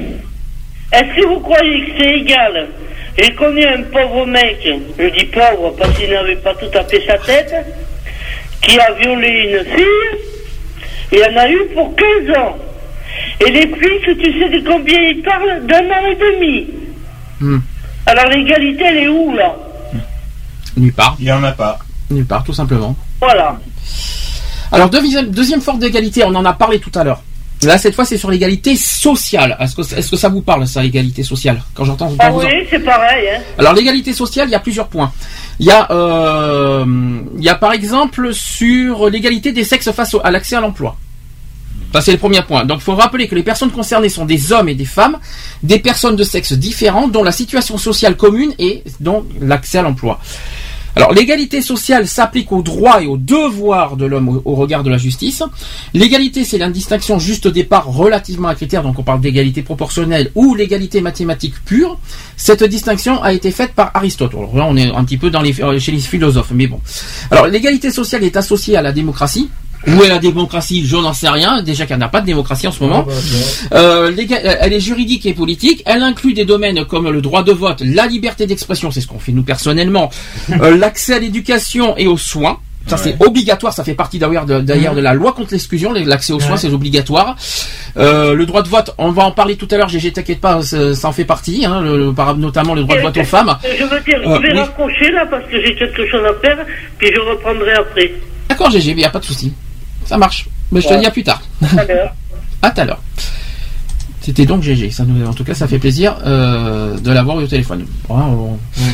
Est-ce 0.91 1.21
que 1.21 1.27
vous 1.27 1.39
croyez 1.39 1.85
que 1.85 1.91
c'est 1.99 2.13
égal 2.17 2.67
J'ai 3.21 3.35
connu 3.35 3.65
un 3.65 3.83
pauvre 3.83 4.25
mec, 4.25 4.65
je 4.97 5.09
dis 5.09 5.25
pauvre 5.25 5.75
parce 5.77 5.97
qu'il 5.97 6.09
n'avait 6.09 6.37
pas 6.37 6.53
tout 6.55 6.77
à 6.77 6.83
fait 6.85 7.03
sa 7.05 7.17
tête, 7.17 7.53
qui 8.61 8.79
a 8.79 8.93
violé 8.93 9.59
une 9.59 9.75
fille, 9.75 10.21
il 11.11 11.23
en 11.23 11.37
a 11.37 11.49
eu 11.49 11.59
pour 11.73 11.93
15 11.95 12.37
ans. 12.37 12.57
Et 13.41 13.51
les 13.51 13.67
flics, 13.67 14.17
tu 14.19 14.39
sais 14.39 14.49
de 14.49 14.65
combien 14.65 15.01
ils 15.01 15.21
parlent? 15.21 15.65
D'un 15.65 15.85
an 15.89 16.05
et 16.09 16.15
demi. 16.15 16.67
Hmm. 17.41 17.59
Alors 18.05 18.25
l'égalité, 18.27 18.83
elle 18.85 18.97
est 18.97 19.07
où 19.07 19.33
là? 19.33 19.55
Nulle 20.77 20.93
part. 20.93 21.15
Il 21.19 21.25
n'y 21.25 21.31
en 21.31 21.43
a 21.43 21.51
pas. 21.51 21.79
Nulle 22.09 22.25
part, 22.25 22.43
tout 22.43 22.53
simplement. 22.53 22.95
Voilà. 23.19 23.59
Alors, 24.71 24.89
deuxième, 24.89 25.29
deuxième 25.29 25.61
forme 25.61 25.79
d'égalité, 25.79 26.23
on 26.23 26.35
en 26.35 26.45
a 26.45 26.53
parlé 26.53 26.79
tout 26.79 26.91
à 26.95 27.03
l'heure. 27.03 27.21
Là, 27.63 27.77
cette 27.77 27.93
fois, 27.93 28.05
c'est 28.05 28.17
sur 28.17 28.31
l'égalité 28.31 28.75
sociale. 28.77 29.57
Est-ce 29.59 29.75
que, 29.75 29.81
est-ce 29.81 30.09
que 30.09 30.15
ça 30.15 30.29
vous 30.29 30.41
parle, 30.41 30.65
ça, 30.65 30.81
l'égalité 30.81 31.23
sociale 31.23 31.61
Quand 31.73 31.83
j'entends 31.83 32.13
Ah 32.19 32.31
en- 32.31 32.37
oui, 32.39 32.45
c'est 32.69 32.79
pareil. 32.79 33.27
Hein. 33.35 33.41
Alors, 33.57 33.73
l'égalité 33.73 34.13
sociale, 34.13 34.47
il 34.47 34.51
y 34.51 34.55
a 34.55 34.59
plusieurs 34.61 34.87
points. 34.87 35.11
Il 35.59 35.65
y 35.65 35.71
a, 35.71 35.91
euh, 35.91 36.85
il 37.37 37.43
y 37.43 37.49
a 37.49 37.55
par 37.55 37.73
exemple 37.73 38.33
sur 38.33 39.09
l'égalité 39.09 39.51
des 39.51 39.65
sexes 39.65 39.91
face 39.91 40.15
à 40.23 40.31
l'accès 40.31 40.55
à 40.55 40.61
l'emploi. 40.61 40.95
Ça, 41.91 42.01
c'est 42.01 42.11
le 42.13 42.17
premier 42.17 42.41
point. 42.43 42.63
Donc, 42.65 42.77
il 42.79 42.83
faut 42.83 42.95
rappeler 42.95 43.27
que 43.27 43.35
les 43.35 43.43
personnes 43.43 43.71
concernées 43.71 44.09
sont 44.09 44.25
des 44.25 44.51
hommes 44.53 44.69
et 44.69 44.75
des 44.75 44.85
femmes, 44.85 45.17
des 45.63 45.79
personnes 45.79 46.15
de 46.15 46.23
sexe 46.23 46.53
différents, 46.53 47.07
dont 47.07 47.23
la 47.23 47.31
situation 47.33 47.77
sociale 47.77 48.15
commune 48.15 48.53
et 48.59 48.83
dont 49.01 49.25
l'accès 49.41 49.79
à 49.79 49.81
l'emploi. 49.81 50.19
Alors, 50.95 51.13
l'égalité 51.13 51.61
sociale 51.61 52.07
s'applique 52.07 52.51
aux 52.51 52.61
droits 52.61 53.01
et 53.01 53.07
aux 53.07 53.17
devoirs 53.17 53.95
de 53.95 54.05
l'homme 54.05 54.41
au, 54.43 54.55
regard 54.55 54.83
de 54.83 54.89
la 54.89 54.97
justice. 54.97 55.43
L'égalité, 55.93 56.43
c'est 56.43 56.57
la 56.57 56.69
distinction 56.69 57.19
juste 57.19 57.45
au 57.45 57.51
départ 57.51 57.85
relativement 57.85 58.47
à 58.47 58.55
critères, 58.55 58.83
donc 58.83 58.97
on 58.99 59.03
parle 59.03 59.21
d'égalité 59.21 59.61
proportionnelle 59.61 60.31
ou 60.35 60.55
l'égalité 60.55 61.01
mathématique 61.01 61.53
pure. 61.63 61.99
Cette 62.37 62.63
distinction 62.63 63.21
a 63.21 63.33
été 63.33 63.51
faite 63.51 63.73
par 63.73 63.91
Aristote. 63.93 64.33
Alors 64.33 64.55
là, 64.55 64.65
on 64.67 64.75
est 64.75 64.91
un 64.91 65.03
petit 65.03 65.17
peu 65.17 65.29
dans 65.29 65.43
euh, 65.43 65.79
chez 65.79 65.91
les 65.91 65.99
philosophes, 65.99 66.51
mais 66.53 66.67
bon. 66.67 66.79
Alors, 67.31 67.47
l'égalité 67.47 67.91
sociale 67.91 68.23
est 68.23 68.35
associée 68.35 68.75
à 68.75 68.81
la 68.81 68.91
démocratie. 68.91 69.49
Où 69.87 70.03
est 70.03 70.09
la 70.09 70.19
démocratie? 70.19 70.85
Je 70.85 70.95
n'en 70.97 71.13
sais 71.13 71.29
rien. 71.29 71.61
Déjà 71.63 71.85
qu'il 71.85 71.95
n'y 71.95 72.03
en 72.03 72.05
a 72.05 72.09
pas 72.09 72.21
de 72.21 72.25
démocratie 72.25 72.67
en 72.67 72.71
ce 72.71 72.83
moment. 72.83 73.05
Ah, 73.07 73.11
bah. 73.71 73.77
Euh, 73.79 74.11
elle 74.61 74.73
est 74.73 74.79
juridique 74.79 75.25
et 75.25 75.33
politique. 75.33 75.81
Elle 75.85 76.01
inclut 76.03 76.33
des 76.33 76.45
domaines 76.45 76.83
comme 76.85 77.09
le 77.09 77.21
droit 77.21 77.43
de 77.43 77.51
vote, 77.53 77.81
la 77.85 78.05
liberté 78.07 78.45
d'expression, 78.45 78.91
c'est 78.91 79.01
ce 79.01 79.07
qu'on 79.07 79.19
fait 79.19 79.31
nous 79.31 79.43
personnellement, 79.43 80.09
euh, 80.61 80.75
l'accès 80.77 81.13
à 81.15 81.19
l'éducation 81.19 81.95
et 81.97 82.07
aux 82.07 82.17
soins. 82.17 82.57
Ça 82.87 82.97
c'est 82.97 83.15
obligatoire, 83.23 83.71
ça 83.71 83.83
fait 83.83 83.93
partie 83.93 84.17
d'ailleurs 84.17 84.45
de, 84.47 84.99
la 85.01 85.13
loi 85.13 85.33
contre 85.33 85.51
l'exclusion, 85.51 85.93
l'accès 85.93 86.33
aux 86.33 86.39
soins 86.39 86.53
Ouais. 86.53 86.57
c'est 86.57 86.69
obligatoire. 86.73 87.35
Euh, 87.97 88.33
le 88.33 88.45
droit 88.47 88.63
de 88.63 88.67
vote, 88.67 88.95
on 88.97 89.11
va 89.11 89.23
en 89.25 89.31
parler 89.31 89.57
tout 89.57 89.67
à 89.69 89.77
l'heure, 89.77 89.89
GG 89.89 90.11
t'inquiète 90.13 90.39
pas, 90.41 90.61
ça, 90.63 91.07
en 91.07 91.11
fait 91.11 91.25
partie, 91.25 91.65
hein, 91.65 91.81
le- 91.81 91.97
le- 92.05 92.13
par- 92.13 92.35
notamment 92.35 92.73
le 92.73 92.81
droit 92.81 92.95
de 92.97 93.01
vote 93.01 93.17
aux 93.17 93.23
femmes. 93.23 93.55
Je 93.63 93.83
veux 93.83 93.99
dire, 94.01 94.19
Euh, 94.25 94.37
je 94.37 94.41
vais 94.41 94.53
oui. 94.53 94.59
raccrocher 94.59 95.11
là 95.11 95.25
parce 95.29 95.45
que 95.51 95.61
j'ai 95.63 95.75
quelque 95.75 96.07
chose 96.09 96.25
à 96.25 96.33
faire, 96.41 96.65
puis 96.97 97.09
je 97.13 97.19
reprendrai 97.19 97.73
après. 97.73 98.11
D'accord 98.49 98.71
GG, 98.71 98.89
il 98.91 98.95
n'y 98.97 99.05
a 99.05 99.09
pas 99.09 99.19
de 99.19 99.25
souci. 99.25 99.53
Ça 100.09 100.17
marche. 100.17 100.47
Mais 100.71 100.81
je 100.81 100.87
te 100.87 100.99
dis 100.99 101.05
à 101.05 101.11
plus 101.11 101.23
tard. 101.23 101.39
À 102.61 102.71
tout 102.71 102.81
à 102.81 102.85
l'heure. 102.85 103.01
C'était 104.21 104.45
donc 104.45 104.63
GG. 104.63 104.91
Ça 104.91 105.05
nous, 105.05 105.25
en 105.25 105.33
tout 105.33 105.43
cas, 105.45 105.53
ça 105.53 105.65
fait 105.67 105.79
plaisir 105.79 106.17
euh, 106.25 106.97
de 106.97 107.11
l'avoir 107.11 107.37
au 107.37 107.47
téléphone. 107.47 107.85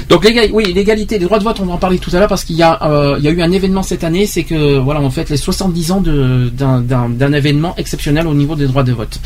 Donc 0.10 0.24
oui, 0.54 0.72
l'égalité 0.74 1.18
des 1.18 1.26
droits 1.26 1.40
de 1.40 1.44
vote, 1.44 1.60
on 1.62 1.66
va 1.66 1.74
en 1.74 1.78
parler 1.78 1.98
tout 1.98 2.12
à 2.16 2.20
l'heure 2.20 2.28
parce 2.28 2.44
qu'il 2.44 2.58
y 2.58 2.64
a, 2.64 2.78
euh, 2.84 3.18
y 3.20 3.28
a 3.28 3.32
eu 3.32 3.42
un 3.42 3.52
événement 3.52 3.82
cette 3.82 4.04
année, 4.04 4.28
c'est 4.28 4.44
que 4.44 4.78
voilà, 4.78 5.00
on 5.02 5.10
fête 5.10 5.30
les 5.30 5.38
70 5.38 5.92
ans 5.92 6.02
d'un- 6.02 7.34
événement 7.34 7.74
exceptionnel 7.78 8.28
au 8.28 8.34
niveau 8.36 8.56
des 8.56 8.68
droits 8.68 8.84
de 8.84 8.92
vote. 8.94 9.20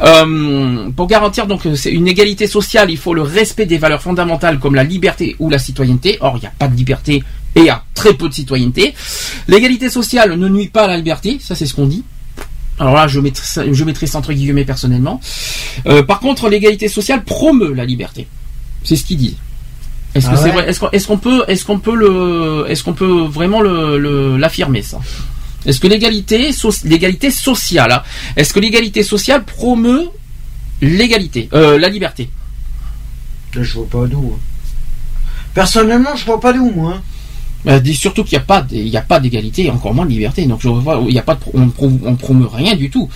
Euh, 0.00 0.90
pour 0.96 1.06
garantir 1.06 1.46
donc 1.46 1.66
une 1.86 2.08
égalité 2.08 2.46
sociale, 2.46 2.90
il 2.90 2.96
faut 2.98 3.14
le 3.14 3.22
respect 3.22 3.66
des 3.66 3.78
valeurs 3.78 4.02
fondamentales 4.02 4.58
comme 4.58 4.74
la 4.74 4.84
liberté 4.84 5.36
ou 5.38 5.50
la 5.50 5.58
citoyenneté. 5.58 6.18
Or, 6.20 6.34
il 6.36 6.40
n'y 6.40 6.46
a 6.46 6.52
pas 6.58 6.68
de 6.68 6.74
liberté 6.74 7.22
et 7.54 7.68
a 7.70 7.84
très 7.94 8.14
peu 8.14 8.28
de 8.28 8.34
citoyenneté. 8.34 8.94
L'égalité 9.48 9.90
sociale 9.90 10.34
ne 10.34 10.48
nuit 10.48 10.68
pas 10.68 10.84
à 10.84 10.88
la 10.88 10.96
liberté, 10.96 11.38
ça 11.42 11.54
c'est 11.54 11.66
ce 11.66 11.74
qu'on 11.74 11.86
dit. 11.86 12.04
Alors 12.80 12.94
là, 12.94 13.08
je 13.08 13.18
mettrai, 13.18 13.74
je 13.74 13.84
mettrai 13.84 14.06
ça 14.06 14.18
entre 14.18 14.32
guillemets 14.32 14.64
personnellement. 14.64 15.20
Euh, 15.86 16.02
par 16.04 16.20
contre, 16.20 16.48
l'égalité 16.48 16.88
sociale 16.88 17.24
promeut 17.24 17.72
la 17.74 17.84
liberté. 17.84 18.28
C'est 18.84 18.94
ce 18.96 19.04
qu'ils 19.04 19.16
disent. 19.18 19.36
Est-ce 20.14 20.26
que 20.28 20.34
Ah 20.34 20.36
c'est 20.36 20.50
vrai 20.50 20.68
Est-ce 20.92 21.06
qu'on 21.06 21.18
peut, 21.18 21.42
est-ce 21.48 21.64
qu'on 21.64 21.78
peut 21.80 21.94
le, 21.96 22.64
est-ce 22.68 22.82
qu'on 22.84 22.94
peut 22.94 23.22
vraiment 23.26 23.60
le- 23.60 24.36
l'affirmer 24.38 24.82
ça? 24.82 25.00
Est-ce 25.66 25.80
que 25.80 25.88
l'égalité, 25.88 26.52
so- 26.52 26.72
l'égalité 26.84 27.30
sociale, 27.32 27.90
hein, 27.92 28.02
est-ce 28.36 28.54
que 28.54 28.60
l'égalité 28.60 29.02
sociale 29.02 29.44
promeut 29.44 30.08
l'égalité, 30.80 31.48
euh, 31.52 31.78
la 31.78 31.88
liberté? 31.88 32.30
Je 33.52 33.74
vois 33.74 33.88
pas 33.88 34.06
d'où. 34.06 34.34
hein. 34.36 34.38
Personnellement, 35.52 36.14
je 36.14 36.24
vois 36.24 36.40
pas 36.40 36.52
d'où, 36.52 36.70
moi. 36.70 37.02
Hein. 37.66 37.78
Dis 37.80 37.94
surtout 37.94 38.24
qu'il 38.24 38.36
n'y 38.38 38.42
a 38.42 38.46
pas, 38.46 38.62
d- 38.62 38.76
il 38.76 38.88
y 38.88 38.96
a 38.96 39.02
pas 39.02 39.20
d'égalité, 39.20 39.64
et 39.66 39.70
encore 39.70 39.94
moins 39.94 40.04
de 40.06 40.10
liberté. 40.10 40.46
Donc 40.46 40.60
je 40.60 40.68
vois, 40.68 41.02
il 41.08 41.14
y 41.14 41.18
a 41.18 41.22
pas, 41.22 41.34
de, 41.34 41.40
pro- 41.40 41.52
on, 41.54 41.70
on 42.04 42.14
promeut 42.16 42.48
rien 42.52 42.74
du 42.76 42.90
tout. 42.90 43.08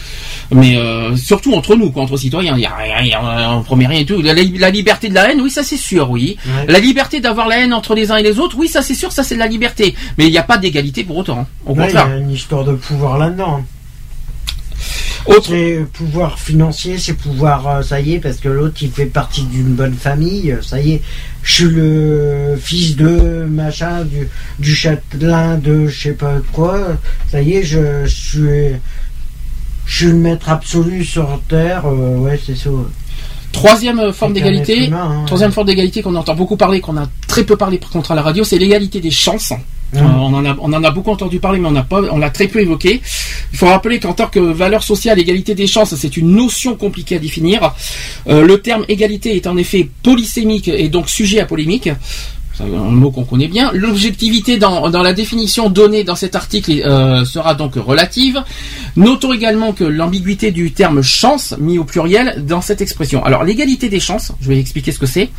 Mais 0.50 0.76
euh, 0.76 1.16
surtout 1.16 1.54
entre 1.54 1.76
nous, 1.76 1.90
quoi, 1.90 2.02
entre 2.02 2.16
citoyens, 2.16 2.54
il 2.56 2.62
y 2.62 2.66
a 2.66 2.74
rien, 2.74 3.18
on 3.56 3.62
promet 3.62 3.86
rien 3.86 4.00
du 4.00 4.06
tout. 4.06 4.20
La, 4.22 4.34
la 4.34 4.70
liberté 4.70 5.08
de 5.08 5.14
la 5.14 5.30
haine, 5.30 5.40
oui, 5.40 5.50
ça 5.50 5.62
c'est 5.62 5.76
sûr, 5.76 6.10
oui. 6.10 6.36
Ouais. 6.46 6.72
La 6.72 6.78
liberté 6.80 7.20
d'avoir 7.20 7.48
la 7.48 7.58
haine 7.60 7.72
entre 7.74 7.94
les 7.94 8.10
uns 8.10 8.16
et 8.16 8.22
les 8.22 8.38
autres, 8.38 8.56
oui, 8.58 8.68
ça 8.68 8.82
c'est 8.82 8.94
sûr, 8.94 9.12
ça 9.12 9.22
c'est 9.22 9.34
de 9.34 9.40
la 9.40 9.46
liberté. 9.46 9.94
Mais 10.18 10.26
il 10.26 10.30
n'y 10.30 10.38
a 10.38 10.42
pas 10.42 10.58
d'égalité 10.58 11.04
pour 11.04 11.16
autant. 11.18 11.38
hein. 11.40 11.46
Au 11.66 11.74
Ouais, 11.74 11.88
il 11.90 11.94
y 11.94 12.12
a 12.12 12.16
une 12.18 12.30
histoire 12.32 12.64
de 12.64 12.72
pouvoir 12.74 13.18
là-dedans. 13.18 13.62
Autre, 15.26 15.50
C'est 15.50 15.86
pouvoir 15.92 16.38
financier, 16.38 16.98
c'est 16.98 17.12
pouvoir, 17.14 17.66
euh, 17.68 17.82
ça 17.82 18.00
y 18.00 18.14
est, 18.14 18.18
parce 18.18 18.38
que 18.38 18.48
l'autre 18.48 18.78
il 18.82 18.90
fait 18.90 19.06
partie 19.06 19.42
d'une 19.44 19.74
bonne 19.74 19.94
famille, 19.94 20.50
euh, 20.50 20.62
ça 20.62 20.80
y 20.80 20.92
est, 20.94 21.02
je 21.44 21.52
suis 21.54 21.64
le 21.68 22.58
fils 22.60 22.96
de 22.96 23.44
machin, 23.48 24.04
du, 24.04 24.28
du 24.58 24.74
châtelain 24.74 25.56
de 25.58 25.86
je 25.86 26.02
sais 26.02 26.12
pas 26.14 26.34
quoi, 26.52 26.78
ça 27.30 27.40
y 27.40 27.54
est, 27.54 27.62
je, 27.62 28.04
je 28.04 28.14
suis. 28.14 28.76
Je 29.84 29.96
suis 29.96 30.06
le 30.06 30.14
maître 30.14 30.48
absolu 30.48 31.04
sur 31.04 31.40
Terre, 31.48 31.82
euh, 31.86 32.16
ouais, 32.18 32.40
c'est 32.44 32.54
ça. 32.56 32.70
troisième 33.50 33.98
euh, 33.98 34.12
forme 34.12 34.32
d'égalité. 34.32 34.88
hein. 34.92 35.24
Troisième 35.26 35.50
forme 35.52 35.66
d'égalité 35.66 36.02
qu'on 36.02 36.14
entend 36.14 36.34
beaucoup 36.36 36.56
parler, 36.56 36.80
qu'on 36.80 36.96
a 36.96 37.06
très 37.26 37.42
peu 37.44 37.56
parlé 37.56 37.78
par 37.78 37.90
contre 37.90 38.12
à 38.12 38.14
la 38.14 38.22
radio, 38.22 38.44
c'est 38.44 38.58
l'égalité 38.58 39.00
des 39.00 39.10
chances. 39.10 39.52
Euh, 39.94 40.00
on, 40.00 40.72
en 40.72 40.84
a, 40.84 40.90
beaucoup 40.90 41.10
entendu 41.10 41.38
parler, 41.38 41.58
mais 41.58 41.68
on 41.90 42.18
l'a 42.18 42.30
très 42.30 42.48
peu 42.48 42.60
évoqué. 42.60 43.02
Il 43.52 43.58
faut 43.58 43.66
rappeler 43.66 44.00
qu'en 44.00 44.14
tant 44.14 44.26
que 44.26 44.40
valeur 44.40 44.82
sociale, 44.82 45.18
égalité 45.18 45.54
des 45.54 45.66
chances, 45.66 45.94
c'est 45.94 46.16
une 46.16 46.34
notion 46.34 46.76
compliquée 46.76 47.16
à 47.16 47.18
définir. 47.18 47.74
Euh, 48.28 48.44
le 48.46 48.60
terme 48.60 48.84
égalité 48.88 49.36
est 49.36 49.46
en 49.46 49.56
effet 49.56 49.88
polysémique 50.02 50.68
et 50.68 50.88
donc 50.88 51.10
sujet 51.10 51.40
à 51.40 51.46
polémique. 51.46 51.90
Un 52.60 52.90
mot 52.90 53.10
qu'on 53.10 53.24
connaît 53.24 53.48
bien. 53.48 53.70
L'objectivité 53.72 54.58
dans, 54.58 54.90
dans 54.90 55.02
la 55.02 55.12
définition 55.12 55.70
donnée 55.70 56.04
dans 56.04 56.16
cet 56.16 56.36
article 56.36 56.82
euh, 56.84 57.24
sera 57.24 57.54
donc 57.54 57.74
relative. 57.74 58.42
Notons 58.96 59.32
également 59.32 59.72
que 59.72 59.84
l'ambiguïté 59.84 60.50
du 60.50 60.72
terme 60.72 61.02
chance 61.02 61.54
mis 61.58 61.78
au 61.78 61.84
pluriel 61.84 62.44
dans 62.46 62.60
cette 62.60 62.80
expression. 62.80 63.24
Alors 63.24 63.42
l'égalité 63.42 63.88
des 63.88 64.00
chances, 64.00 64.32
je 64.40 64.48
vais 64.48 64.58
expliquer 64.58 64.92
ce 64.92 64.98
que 64.98 65.06
c'est. 65.06 65.30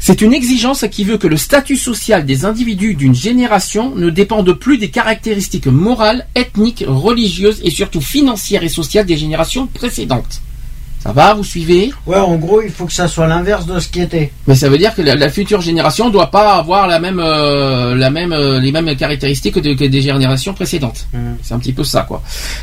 C'est 0.00 0.22
une 0.22 0.34
exigence 0.34 0.84
qui 0.90 1.04
veut 1.04 1.18
que 1.18 1.26
le 1.26 1.36
statut 1.36 1.76
social 1.76 2.24
des 2.24 2.44
individus 2.44 2.94
d'une 2.94 3.14
génération 3.14 3.94
ne 3.94 4.10
dépende 4.10 4.52
plus 4.52 4.78
des 4.78 4.90
caractéristiques 4.90 5.66
morales, 5.66 6.26
ethniques, 6.34 6.84
religieuses 6.86 7.60
et 7.64 7.70
surtout 7.70 8.00
financières 8.00 8.64
et 8.64 8.68
sociales 8.68 9.06
des 9.06 9.16
générations 9.16 9.66
précédentes. 9.66 10.40
Ça 11.06 11.12
va, 11.12 11.34
vous 11.34 11.44
suivez 11.44 11.92
Ouais, 12.04 12.16
en 12.18 12.34
gros, 12.34 12.60
il 12.62 12.70
faut 12.70 12.84
que 12.84 12.92
ça 12.92 13.06
soit 13.06 13.28
l'inverse 13.28 13.64
de 13.64 13.78
ce 13.78 13.86
qui 13.88 14.00
était. 14.00 14.32
Mais 14.48 14.56
ça 14.56 14.68
veut 14.68 14.76
dire 14.76 14.92
que 14.92 15.02
la, 15.02 15.14
la 15.14 15.28
future 15.30 15.60
génération 15.60 16.10
doit 16.10 16.32
pas 16.32 16.54
avoir 16.56 16.88
la 16.88 16.98
même, 16.98 17.20
euh, 17.20 17.94
la 17.94 18.10
même, 18.10 18.32
euh, 18.32 18.58
les 18.58 18.72
mêmes 18.72 18.96
caractéristiques 18.96 19.54
que, 19.54 19.60
de- 19.60 19.74
que 19.74 19.84
des 19.84 20.00
générations 20.02 20.52
précédentes. 20.52 21.06
Mm. 21.12 21.18
C'est 21.42 21.54
un 21.54 21.60
petit 21.60 21.72
peu 21.72 21.84
ça, 21.84 22.02
quoi. 22.02 22.22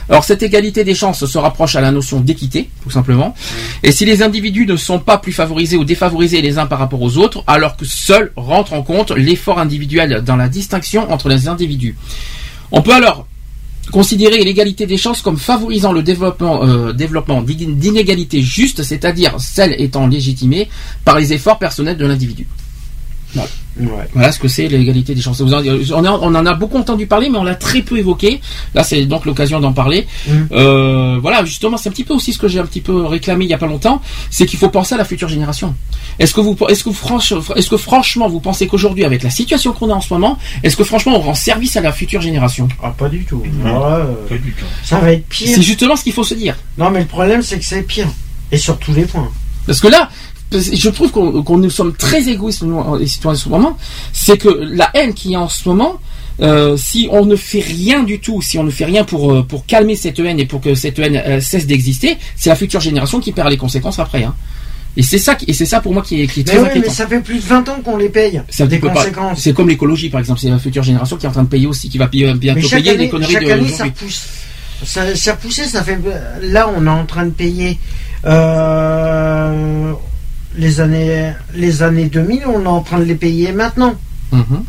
Alors 0.10 0.26
cette 0.26 0.44
égalité 0.44 0.84
des 0.84 0.94
chances 0.94 1.26
se 1.26 1.38
rapproche 1.38 1.78
à 1.78 1.82
la 1.82 1.92
notion 1.92 2.20
d'équité, 2.20 2.70
tout 2.84 2.90
simplement. 2.90 3.34
Et 3.82 3.94
si 3.94 4.04
les 4.04 4.22
individus 4.24 4.66
ne 4.66 4.76
sont 4.76 5.00
pas 5.00 5.18
plus 5.20 5.32
favorisés 5.32 5.78
ou 5.78 5.86
défavorisés 5.86 6.42
les 6.42 6.58
uns 6.58 6.66
par 6.66 6.80
rapport 6.80 7.02
aux 7.02 7.18
autres, 7.18 7.46
alors 7.48 7.78
que 7.78 7.86
seul 7.86 8.34
rentre 8.36 8.74
en 8.74 8.82
compte 8.84 9.12
l'effort 9.12 9.58
individuel 9.58 10.22
dans 10.26 10.36
la 10.36 10.50
distinction 10.50 11.10
entre 11.14 11.30
les 11.30 11.48
individus. 11.48 11.96
On 12.74 12.82
peut 12.82 12.94
alors 12.94 13.26
considérer 13.94 14.44
l'égalité 14.44 14.88
des 14.88 14.98
chances 14.98 15.22
comme 15.22 15.38
favorisant 15.38 15.94
le 15.94 16.02
développement, 16.02 16.66
euh, 16.66 16.94
développement 16.94 17.44
d'inégalités 17.44 18.42
justes, 18.42 18.82
c'est-à-dire 18.82 19.36
celles 19.40 19.80
étant 19.80 20.08
légitimées 20.08 20.68
par 21.06 21.20
les 21.20 21.32
efforts 21.32 21.60
personnels 21.60 21.96
de 21.96 22.06
l'individu. 22.08 22.48
Ouais. 23.36 24.08
Voilà 24.14 24.32
ce 24.32 24.38
que 24.38 24.48
c'est 24.48 24.68
l'égalité 24.68 25.16
des 25.16 25.22
chances. 25.22 25.42
On, 25.42 25.52
en- 25.52 26.20
on 26.22 26.36
en 26.36 26.46
a 26.46 26.54
beaucoup 26.54 26.78
entendu 26.78 27.08
parler, 27.08 27.30
mais 27.30 27.40
on 27.40 27.44
l'a 27.44 27.56
très 27.56 27.82
peu 27.82 27.98
évoqué. 27.98 28.40
Là, 28.76 28.84
c'est 28.84 29.04
donc 29.06 29.26
l'occasion 29.26 29.60
d'en 29.60 29.74
parler. 29.74 30.06
Mhm. 30.28 30.48
Euh, 30.52 31.18
voilà, 31.20 31.44
justement, 31.44 31.78
c'est 31.78 31.90
un 31.90 31.92
petit 31.92 32.04
peu 32.04 32.14
aussi 32.14 32.34
ce 32.34 32.38
que 32.38 32.48
j'ai 32.48 32.60
un 32.60 32.66
petit 32.68 32.82
peu 32.82 33.04
réclamé 33.06 33.46
il 33.46 33.50
y 33.50 33.54
a 33.54 33.58
pas 33.58 33.66
longtemps, 33.66 34.00
c'est 34.30 34.46
qu'il 34.46 34.60
faut 34.60 34.70
penser 34.70 34.94
à 34.94 34.98
la 35.00 35.06
future 35.06 35.28
génération. 35.28 35.74
Est-ce 36.20 36.36
que 36.36 36.42
vous, 36.42 36.56
est-ce 36.70 36.84
que 36.84 36.92
franch- 36.92 37.34
est-ce 37.56 37.70
que 37.70 37.78
franchement, 37.78 38.28
vous 38.30 38.40
pensez 38.40 38.68
qu'aujourd'hui, 38.68 39.06
avec 39.06 39.24
la 39.24 39.32
situation 39.32 39.74
qu'on 39.74 39.90
a 39.90 39.94
en 39.96 40.02
ce 40.02 40.14
moment, 40.14 40.38
est-ce 40.62 40.78
que 40.78 40.84
franchement, 40.84 41.14
on 41.18 41.22
rend 41.22 41.34
service 41.34 41.76
à 41.76 41.82
la 41.82 41.92
future 41.92 42.22
génération? 42.22 42.68
Ah, 42.84 42.92
pas 42.96 43.10
du 43.10 43.24
tout. 43.26 43.42
Alors 43.66 43.90
là, 43.90 43.96
euh, 43.98 44.14
Pas 44.30 44.38
du 44.38 44.52
tout. 44.52 44.66
ça 44.84 45.00
va 45.00 45.12
être 45.14 45.28
pire. 45.28 45.50
C'est 45.56 45.62
justement 45.64 45.96
ce 45.96 46.04
qu'il 46.04 46.14
faut 46.14 46.24
se 46.24 46.36
dire. 46.36 46.56
Non, 46.78 46.92
mais 46.92 47.00
le 47.00 47.06
problème, 47.08 47.42
c'est 47.42 47.58
que 47.58 47.66
c'est 47.66 47.82
pire. 47.82 48.08
Et 48.52 48.58
sur 48.58 48.78
tous 48.78 48.94
les 48.94 49.06
points. 49.06 49.32
Parce 49.66 49.80
que 49.80 49.88
là, 49.88 50.10
je 50.60 50.90
trouve 50.90 51.12
qu'on 51.12 51.58
nous 51.58 51.70
sommes 51.70 51.94
très 51.96 52.28
égoïstes 52.30 52.64
nous, 52.64 52.98
les 52.98 53.08
citoyens 53.08 53.38
en 53.38 53.42
ce 53.42 53.50
moment. 53.50 53.78
C'est 54.12 54.38
que 54.38 54.50
la 54.50 54.90
haine 54.94 55.14
qu'il 55.14 55.32
y 55.32 55.36
a 55.36 55.42
en 55.42 55.50
ce 55.50 55.68
moment, 55.70 56.00
euh, 56.42 56.76
si 56.78 57.08
on 57.12 57.26
ne 57.26 57.36
fait 57.36 57.60
rien 57.62 58.04
du 58.04 58.20
tout, 58.20 58.42
si 58.42 58.58
on 58.58 58.64
ne 58.64 58.72
fait 58.72 58.86
rien 58.86 59.04
pour 59.04 59.32
euh, 59.32 59.44
pour 59.44 59.66
calmer 59.66 59.96
cette 59.96 60.20
haine 60.20 60.40
et 60.40 60.46
pour 60.46 60.62
que 60.62 60.74
cette 60.76 60.98
haine 61.00 61.16
euh, 61.26 61.40
cesse 61.42 61.68
d'exister, 61.68 62.18
c'est 62.36 62.50
la 62.50 62.56
future 62.56 62.80
génération 62.82 63.20
qui 63.20 63.32
perd 63.32 63.50
les 63.50 63.58
conséquences 63.58 64.00
après. 64.00 64.24
Hein. 64.24 64.34
Et 64.96 65.02
c'est 65.04 65.18
ça, 65.18 65.34
qui- 65.36 65.46
et 65.48 65.54
c'est 65.54 65.66
ça 65.66 65.80
pour 65.82 65.92
moi 65.94 66.04
qui 66.04 66.22
est, 66.22 66.28
qui 66.28 66.42
est 66.42 66.44
Mais 66.48 66.54
très 66.54 66.62
mais 66.64 66.70
inquiétant. 66.70 66.92
ça 66.92 67.08
fait 67.08 67.20
plus 67.20 67.36
de 67.38 67.42
20 67.48 67.68
ans 67.70 67.80
qu'on 67.84 67.98
les 67.98 68.10
paye. 68.10 68.42
C'est 68.50 68.62
un 68.64 68.68
des 68.68 68.80
conséquences. 68.80 69.40
C'est 69.40 69.54
comme 69.54 69.68
l'écologie 69.70 70.10
par 70.10 70.20
exemple, 70.20 70.40
c'est 70.40 70.50
la 70.50 70.60
future 70.60 70.84
génération 70.84 71.18
qui 71.18 71.26
est 71.26 71.30
en 71.30 71.32
train 71.32 71.44
de 71.44 71.48
payer 71.50 71.66
aussi, 71.68 71.90
qui 71.90 71.98
va 71.98 72.08
payer- 72.08 72.28
Mais 72.28 72.36
bientôt 72.36 72.70
payer 72.70 72.90
année, 72.92 72.98
les 73.06 73.10
conneries 73.10 73.34
chaque 73.34 73.46
de 73.46 73.52
année 73.52 73.70
ça 73.70 73.86
repousse. 73.86 74.24
Ça, 74.86 75.16
ça 75.16 75.32
repoussé, 75.34 75.64
ça 75.66 75.84
fait. 75.84 75.98
Là, 76.42 76.70
on 76.76 76.86
est 76.86 76.90
en 76.90 77.06
train 77.06 77.26
de 77.26 77.32
payer 77.32 77.80
euh, 78.26 79.94
les 80.58 80.82
années 80.82 81.34
les 81.54 81.84
années 81.84 82.06
2000. 82.06 82.44
On 82.48 82.64
est 82.64 82.68
en 82.68 82.82
train 82.82 83.00
de 83.00 83.06
les 83.06 83.16
payer 83.16 83.52
maintenant. 83.52 83.96
Mhm. 84.32 84.64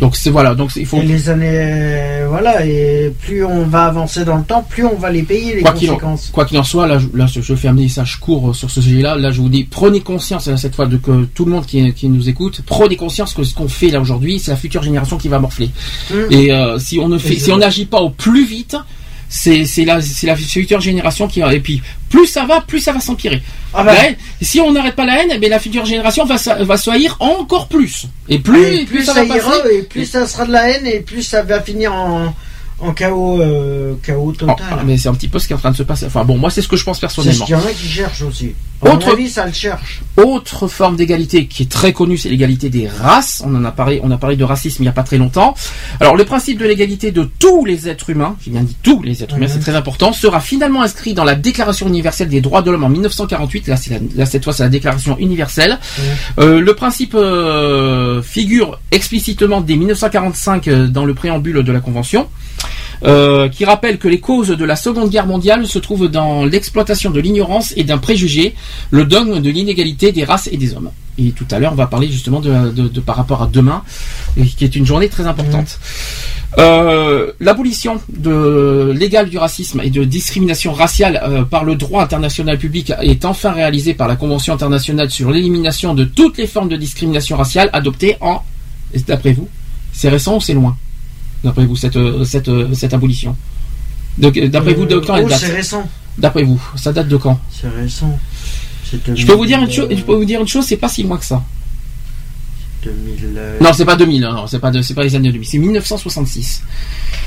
Donc 0.00 0.14
c'est 0.14 0.30
voilà, 0.30 0.54
donc 0.54 0.70
il 0.76 0.86
faut 0.86 0.98
Et 0.98 1.02
les 1.02 1.28
années, 1.28 1.48
euh, 1.50 2.26
voilà, 2.28 2.64
et 2.64 3.12
plus 3.20 3.44
on 3.44 3.64
va 3.64 3.86
avancer 3.86 4.24
dans 4.24 4.36
le 4.36 4.44
temps, 4.44 4.62
plus 4.62 4.84
on 4.84 4.94
va 4.94 5.10
les 5.10 5.24
payer 5.24 5.56
les 5.56 5.62
quoi 5.62 5.72
qu'il 5.72 5.90
en, 5.90 5.94
conséquences. 5.94 6.30
quoi 6.32 6.44
qu'il 6.44 6.56
en 6.56 6.62
soit, 6.62 6.86
là, 6.86 7.00
je, 7.00 7.08
là, 7.14 7.26
je 7.26 7.54
fais 7.54 7.66
un 7.66 7.72
message 7.72 8.20
court 8.20 8.54
sur 8.54 8.70
ce 8.70 8.80
sujet-là. 8.80 9.16
Là, 9.16 9.32
je 9.32 9.40
vous 9.40 9.48
dis, 9.48 9.64
prenez 9.64 10.00
conscience 10.00 10.46
là, 10.46 10.56
cette 10.56 10.76
fois 10.76 10.86
de 10.86 10.98
que 10.98 11.24
tout 11.34 11.44
le 11.44 11.50
monde 11.50 11.66
qui, 11.66 11.92
qui 11.94 12.08
nous 12.08 12.28
écoute, 12.28 12.62
prenez 12.64 12.94
conscience 12.94 13.34
que 13.34 13.42
ce 13.42 13.54
qu'on 13.54 13.66
fait 13.66 13.88
là 13.88 14.00
aujourd'hui, 14.00 14.38
c'est 14.38 14.52
la 14.52 14.56
future 14.56 14.84
génération 14.84 15.18
qui 15.18 15.26
va 15.26 15.40
morfler. 15.40 15.70
Mm. 16.12 16.14
Et 16.30 16.52
euh, 16.52 16.78
si 16.78 17.00
on 17.00 17.08
ne 17.08 17.18
fait, 17.18 17.34
Et 17.34 17.40
si 17.40 17.50
on 17.50 17.58
n'agit 17.58 17.86
pas 17.86 18.00
au 18.00 18.10
plus 18.10 18.46
vite, 18.46 18.76
c'est 19.28 19.64
la 19.84 20.36
future 20.36 20.80
génération 20.80 21.28
qui 21.28 21.40
et 21.40 21.60
puis 21.60 21.82
plus 22.08 22.26
ça 22.26 22.44
va, 22.46 22.60
plus 22.62 22.80
ça 22.80 22.92
va 22.92 23.00
s'empirer. 23.00 23.42
Ah 23.74 23.84
bah, 23.84 23.94
si 24.40 24.60
on 24.60 24.72
n'arrête 24.72 24.94
pas 24.96 25.04
la 25.04 25.22
haine, 25.22 25.38
eh 25.42 25.48
la 25.48 25.58
future 25.58 25.84
génération 25.84 26.24
va 26.24 26.38
se- 26.38 26.62
va 26.64 26.76
se 26.78 26.88
haïr 26.90 27.16
encore 27.20 27.68
plus. 27.68 28.06
Et 28.28 28.38
plus 28.38 28.64
et 28.64 28.84
plus, 28.84 28.96
plus 28.96 29.04
ça 29.04 29.14
ça, 29.14 29.24
va 29.24 29.36
ira, 29.36 29.50
passer. 29.50 29.74
et 29.76 29.82
plus 29.82 30.06
ça 30.06 30.26
sera 30.26 30.46
de 30.46 30.52
la 30.52 30.70
haine, 30.70 30.86
et 30.86 31.00
plus 31.00 31.22
ça 31.22 31.42
va 31.42 31.60
finir 31.60 31.92
en, 31.94 32.34
en 32.80 32.92
chaos, 32.92 33.40
euh, 33.42 33.94
chaos 34.02 34.28
Oh, 34.30 34.32
total. 34.32 34.56
mais 34.86 34.96
c'est 34.96 35.08
un 35.08 35.14
petit 35.14 35.28
peu 35.28 35.38
ce 35.38 35.46
qui 35.46 35.52
est 35.52 35.56
en 35.56 35.58
train 35.58 35.72
de 35.72 35.76
se 35.76 35.82
passer. 35.82 36.06
Enfin 36.06 36.24
bon, 36.24 36.38
moi 36.38 36.50
c'est 36.50 36.62
ce 36.62 36.68
que 36.68 36.76
je 36.76 36.84
pense 36.84 36.96
c'est 36.98 37.08
ce 37.08 37.14
personnellement. 37.14 37.44
qu'il 37.44 37.54
y 37.54 37.58
en 37.58 37.66
a 37.66 37.72
qui 37.72 37.88
cherchent 37.88 38.22
aussi. 38.22 38.54
Autre- 38.80 39.12
avis, 39.12 39.28
ça 39.28 39.44
le 39.46 39.52
cherche. 39.52 40.00
Autre 40.16 40.68
forme 40.68 40.96
d'égalité 40.96 41.46
qui 41.46 41.64
est 41.64 41.70
très 41.70 41.92
connue, 41.92 42.16
c'est 42.16 42.28
l'égalité 42.28 42.70
des 42.70 42.86
races. 42.88 43.42
On 43.44 43.54
en 43.54 43.64
a 43.64 43.72
parlé, 43.72 44.00
on 44.04 44.10
a 44.10 44.18
parlé 44.18 44.36
de 44.36 44.44
racisme 44.44 44.82
il 44.82 44.84
n'y 44.84 44.88
a 44.88 44.92
pas 44.92 45.02
très 45.02 45.18
longtemps. 45.18 45.54
Alors 46.00 46.16
le 46.16 46.24
principe 46.24 46.58
de 46.58 46.64
l'égalité 46.66 47.10
de 47.10 47.28
tous 47.38 47.64
les 47.64 47.88
êtres 47.88 48.10
humains, 48.10 48.36
j'ai 48.44 48.50
bien 48.52 48.62
dit 48.62 48.76
tous 48.82 49.02
les 49.02 49.22
êtres 49.22 49.36
humains, 49.36 49.48
c'est 49.48 49.58
très 49.60 49.74
important, 49.74 50.12
sera 50.12 50.40
finalement 50.40 50.82
inscrit 50.82 51.14
dans 51.14 51.24
la 51.24 51.34
Déclaration 51.34 51.88
universelle 51.88 52.28
des 52.28 52.40
droits 52.40 52.62
de 52.62 52.70
l'homme 52.70 52.84
en 52.84 52.88
1948. 52.88 53.66
Là, 53.68 53.76
la- 53.90 53.98
là, 54.16 54.26
cette 54.26 54.44
fois, 54.44 54.52
c'est 54.52 54.62
la 54.62 54.68
Déclaration 54.68 55.16
universelle. 55.18 55.78
Euh, 56.38 56.60
le 56.60 56.74
principe 56.74 57.14
euh, 57.14 58.22
figure 58.22 58.80
explicitement 58.92 59.60
dès 59.60 59.76
1945 59.76 60.68
euh, 60.68 60.86
dans 60.86 61.04
le 61.04 61.14
préambule 61.14 61.62
de 61.62 61.72
la 61.72 61.80
Convention. 61.80 62.28
Euh, 63.04 63.48
qui 63.48 63.64
rappelle 63.64 63.98
que 63.98 64.08
les 64.08 64.20
causes 64.20 64.48
de 64.48 64.64
la 64.64 64.76
Seconde 64.76 65.10
Guerre 65.10 65.26
mondiale 65.26 65.66
se 65.66 65.78
trouvent 65.78 66.08
dans 66.08 66.44
l'exploitation 66.44 67.10
de 67.10 67.20
l'ignorance 67.20 67.72
et 67.76 67.84
d'un 67.84 67.98
préjugé, 67.98 68.54
le 68.90 69.04
dogme 69.04 69.40
de 69.40 69.50
l'inégalité 69.50 70.12
des 70.12 70.24
races 70.24 70.48
et 70.50 70.56
des 70.56 70.74
hommes. 70.74 70.90
Et 71.20 71.30
tout 71.32 71.46
à 71.50 71.58
l'heure, 71.58 71.72
on 71.72 71.76
va 71.76 71.86
parler 71.88 72.08
justement 72.08 72.40
de, 72.40 72.70
de- 72.70 72.88
de- 72.88 73.00
par 73.00 73.16
rapport 73.16 73.42
à 73.42 73.46
demain, 73.46 73.82
qui 74.56 74.64
est 74.64 74.76
une 74.76 74.86
journée 74.86 75.08
très 75.08 75.26
importante. 75.26 75.78
Euh, 76.58 77.32
L'abolition 77.40 78.00
de 78.08 78.92
légale 78.96 79.28
du 79.28 79.36
racisme 79.36 79.80
et 79.82 79.90
de 79.90 80.04
discrimination 80.04 80.72
raciale 80.72 81.20
euh, 81.22 81.42
par 81.44 81.64
le 81.64 81.74
droit 81.74 82.02
international 82.02 82.56
public 82.58 82.92
est 83.02 83.24
enfin 83.24 83.50
réalisée 83.52 83.94
par 83.94 84.08
la 84.08 84.16
Convention 84.16 84.54
internationale 84.54 85.10
sur 85.10 85.30
l'élimination 85.30 85.92
de 85.94 86.04
toutes 86.04 86.38
les 86.38 86.46
formes 86.46 86.68
de 86.68 86.76
discrimination 86.76 87.36
raciale 87.36 87.68
adoptée 87.72 88.16
en, 88.20 88.42
d'après 89.06 89.32
vous, 89.32 89.48
c'est 89.92 90.08
récent 90.08 90.36
ou 90.36 90.40
c'est 90.40 90.54
loin? 90.54 90.76
D'après 91.44 91.64
vous, 91.66 91.76
cette, 91.76 91.96
euh, 91.96 92.24
cette, 92.24 92.48
euh, 92.48 92.74
cette 92.74 92.94
abolition 92.94 93.36
De- 94.18 94.30
D'après 94.48 94.74
vous, 94.74 94.86
de 94.86 94.96
Euh, 94.96 95.00
quand 95.06 95.16
elle 95.16 95.26
oh, 95.26 95.28
date 95.28 95.38
c'est 95.38 95.52
récent. 95.54 95.88
D'après 96.18 96.42
vous, 96.42 96.60
ça 96.76 96.92
date 96.92 97.06
de 97.08 97.16
quand 97.16 97.38
C'est 97.50 97.68
récent. 97.68 98.18
Je 99.14 99.26
peux 99.26 99.34
vous 99.34 99.46
dire 99.46 99.58
une 99.58 99.66
2000, 99.66 99.76
chose, 99.76 99.88
je 99.90 100.02
peux 100.02 100.14
vous 100.14 100.24
dire 100.24 100.40
une 100.40 100.48
chose, 100.48 100.64
c'est 100.64 100.76
pas 100.78 100.88
si 100.88 101.02
loin 101.04 101.16
que 101.18 101.24
ça. 101.24 101.44
2000, 102.84 103.34
euh, 103.36 103.58
Non, 103.60 103.72
c'est 103.72 103.84
pas 103.84 103.96
2000, 103.96 104.20
non, 104.22 104.32
non, 104.32 104.46
c'est 104.46 104.58
pas 104.60 104.70
de, 104.70 104.80
pas 104.94 105.02
les 105.02 105.14
années 105.16 105.30
2000, 105.32 105.46
c'est 105.48 105.58
1966. 105.58 106.62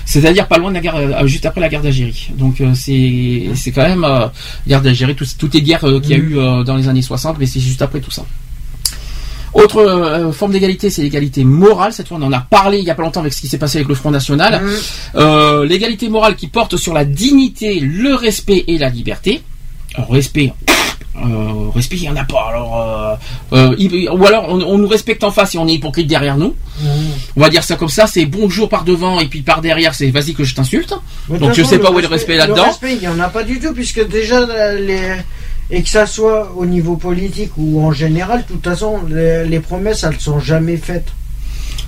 C'est-à-dire 0.05 0.47
pas 0.47 0.57
loin 0.57 0.69
de 0.69 0.75
la 0.75 0.81
guerre, 0.81 0.95
euh, 0.95 1.27
juste 1.27 1.45
après 1.45 1.61
la 1.61 1.69
guerre 1.69 1.81
d'Algérie. 1.81 2.31
Donc 2.37 2.61
euh, 2.61 2.73
c'est, 2.73 3.49
c'est 3.55 3.71
quand 3.71 3.83
même 3.87 4.03
euh, 4.03 4.27
guerre 4.67 4.81
d'Algérie, 4.81 5.13
tout- 5.15 5.25
toutes 5.37 5.53
les 5.53 5.61
guerres 5.61 5.83
euh, 5.85 5.99
qu'il 5.99 6.11
y 6.11 6.13
a 6.15 6.17
Mhm. 6.17 6.29
eu 6.31 6.37
euh, 6.37 6.63
dans 6.63 6.75
les 6.77 6.87
années 6.87 7.01
60, 7.01 7.37
mais 7.37 7.45
c'est 7.45 7.59
juste 7.59 7.81
après 7.81 7.99
tout 7.99 8.11
ça. 8.11 8.25
Autre 9.53 9.77
euh, 9.79 10.31
forme 10.31 10.51
d'égalité, 10.51 10.89
c'est 10.89 11.01
l'égalité 11.01 11.43
morale. 11.43 11.91
Cette 11.93 12.07
fois, 12.07 12.17
on 12.19 12.23
en 12.23 12.31
a 12.31 12.39
parlé 12.39 12.79
il 12.79 12.85
y 12.85 12.89
a 12.89 12.95
pas 12.95 13.03
longtemps 13.03 13.19
avec 13.19 13.33
ce 13.33 13.41
qui 13.41 13.47
s'est 13.47 13.57
passé 13.57 13.79
avec 13.79 13.89
le 13.89 13.95
Front 13.95 14.11
National. 14.11 14.61
Mhm. 14.63 14.71
Euh, 15.15 15.65
l'égalité 15.65 16.09
morale 16.09 16.35
qui 16.35 16.47
porte 16.47 16.77
sur 16.77 16.93
la 16.93 17.05
dignité, 17.05 17.79
le 17.79 18.15
respect 18.15 18.63
et 18.67 18.77
la 18.77 18.89
liberté. 18.89 19.41
Alors, 19.95 20.11
respect, 20.11 20.53
euh, 21.17 21.69
respect, 21.75 21.97
il 21.97 22.01
n'y 22.03 22.09
en 22.09 22.15
a 22.15 22.23
pas. 22.23 22.47
Alors, 22.49 23.19
euh, 23.51 23.75
euh, 23.75 24.09
ou 24.13 24.25
alors, 24.25 24.45
on, 24.47 24.61
on 24.61 24.77
nous 24.77 24.87
respecte 24.87 25.23
en 25.25 25.31
face 25.31 25.53
et 25.55 25.57
on 25.57 25.67
est 25.67 25.73
hypocrite 25.73 26.07
derrière 26.07 26.37
nous. 26.37 26.55
Mhm. 26.79 26.89
On 27.35 27.41
va 27.41 27.49
dire 27.49 27.63
ça 27.63 27.75
comme 27.75 27.89
ça, 27.89 28.07
c'est 28.07 28.25
bonjour 28.25 28.69
par 28.69 28.85
devant 28.85 29.19
et 29.19 29.25
puis 29.25 29.41
par 29.41 29.59
derrière, 29.59 29.93
c'est 29.93 30.09
vas-y 30.09 30.33
que 30.33 30.45
je 30.45 30.55
t'insulte. 30.55 30.93
Donc, 31.27 31.39
toute 31.39 31.53
je 31.55 31.61
façon, 31.63 31.69
sais 31.69 31.79
pas 31.79 31.91
où 31.91 31.99
est 31.99 32.03
le 32.03 32.07
respect 32.07 32.37
là-dedans. 32.37 32.63
Le 32.63 32.69
respect, 32.69 32.93
il 32.93 32.99
n'y 32.99 33.07
en 33.09 33.19
a 33.19 33.27
pas 33.27 33.43
du 33.43 33.59
tout, 33.59 33.73
puisque 33.73 34.07
déjà, 34.07 34.39
euh, 34.39 34.79
les... 34.79 35.15
et 35.71 35.81
que 35.83 35.89
ça 35.89 36.05
soit 36.05 36.53
au 36.57 36.65
niveau 36.65 36.95
politique 36.97 37.51
ou 37.57 37.81
en 37.81 37.91
général, 37.91 38.43
de 38.47 38.53
toute 38.53 38.63
façon, 38.63 38.99
les, 39.09 39.45
les 39.45 39.59
promesses, 39.59 40.03
elles 40.03 40.19
sont 40.19 40.39
jamais 40.39 40.77
faites. 40.77 41.07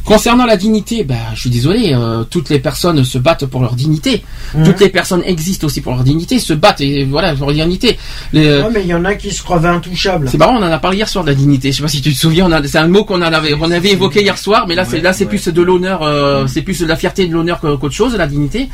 Concernant 0.05 0.45
la 0.45 0.57
dignité, 0.57 1.05
bah, 1.05 1.15
je 1.33 1.39
suis 1.41 1.49
désolé, 1.49 1.93
euh, 1.93 2.25
toutes 2.25 2.49
les 2.49 2.59
personnes 2.59 3.05
se 3.05 3.17
battent 3.17 3.45
pour 3.45 3.61
leur 3.61 3.73
dignité. 3.73 4.21
Mhm. 4.53 4.65
Toutes 4.65 4.81
les 4.81 4.89
personnes 4.89 5.23
existent 5.25 5.65
aussi 5.67 5.79
pour 5.79 5.93
leur 5.93 6.03
dignité, 6.03 6.39
se 6.39 6.51
battent 6.53 6.81
et 6.81 7.05
voilà 7.05 7.33
pour 7.33 7.47
leur 7.47 7.55
dignité. 7.55 7.97
Les, 8.33 8.47
euh, 8.47 8.63
Ouais, 8.63 8.69
mais 8.73 8.81
il 8.81 8.87
y 8.87 8.93
en 8.93 9.05
a 9.05 9.15
qui 9.15 9.31
se 9.31 9.41
croient 9.41 9.65
intouchables. 9.65 10.27
C'est 10.29 10.37
marrant, 10.37 10.55
on 10.57 10.63
en 10.63 10.71
a 10.71 10.77
parlé 10.77 10.97
hier 10.97 11.07
soir 11.07 11.23
de 11.23 11.29
la 11.29 11.35
dignité. 11.35 11.71
Je 11.71 11.77
sais 11.77 11.81
pas 11.83 11.87
si 11.87 12.01
tu 12.01 12.11
te 12.13 12.19
souviens, 12.19 12.47
on 12.47 12.51
a- 12.51 12.61
c'est 12.67 12.79
un 12.79 12.89
mot 12.89 13.05
qu'on 13.05 13.21
en 13.21 13.31
avait, 13.33 13.53
on 13.53 13.71
avait 13.71 13.91
évoqué 13.91 14.21
hier 14.23 14.37
soir, 14.37 14.65
mais 14.67 14.75
là 14.75 14.83
c'est 14.83 14.99
là 14.99 15.13
c'est 15.13 15.23
ouais. 15.23 15.29
plus 15.29 15.47
de 15.47 15.61
l'honneur, 15.61 16.01
euh, 16.03 16.47
c'est 16.47 16.63
plus 16.63 16.79
de 16.79 16.85
la 16.85 16.97
fierté 16.97 17.23
et 17.23 17.27
de 17.27 17.33
l'honneur 17.33 17.61
qu'autre 17.61 17.89
chose, 17.91 18.13
la 18.17 18.27
dignité. 18.27 18.67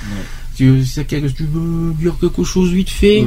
Tu, 0.55 0.84
c'est 0.84 1.05
quelque- 1.05 1.28
tu 1.28 1.43
veux 1.43 1.93
dire 1.93 2.16
quelque 2.20 2.43
chose 2.43 2.72
vite 2.74 2.89
fait? 2.89 3.24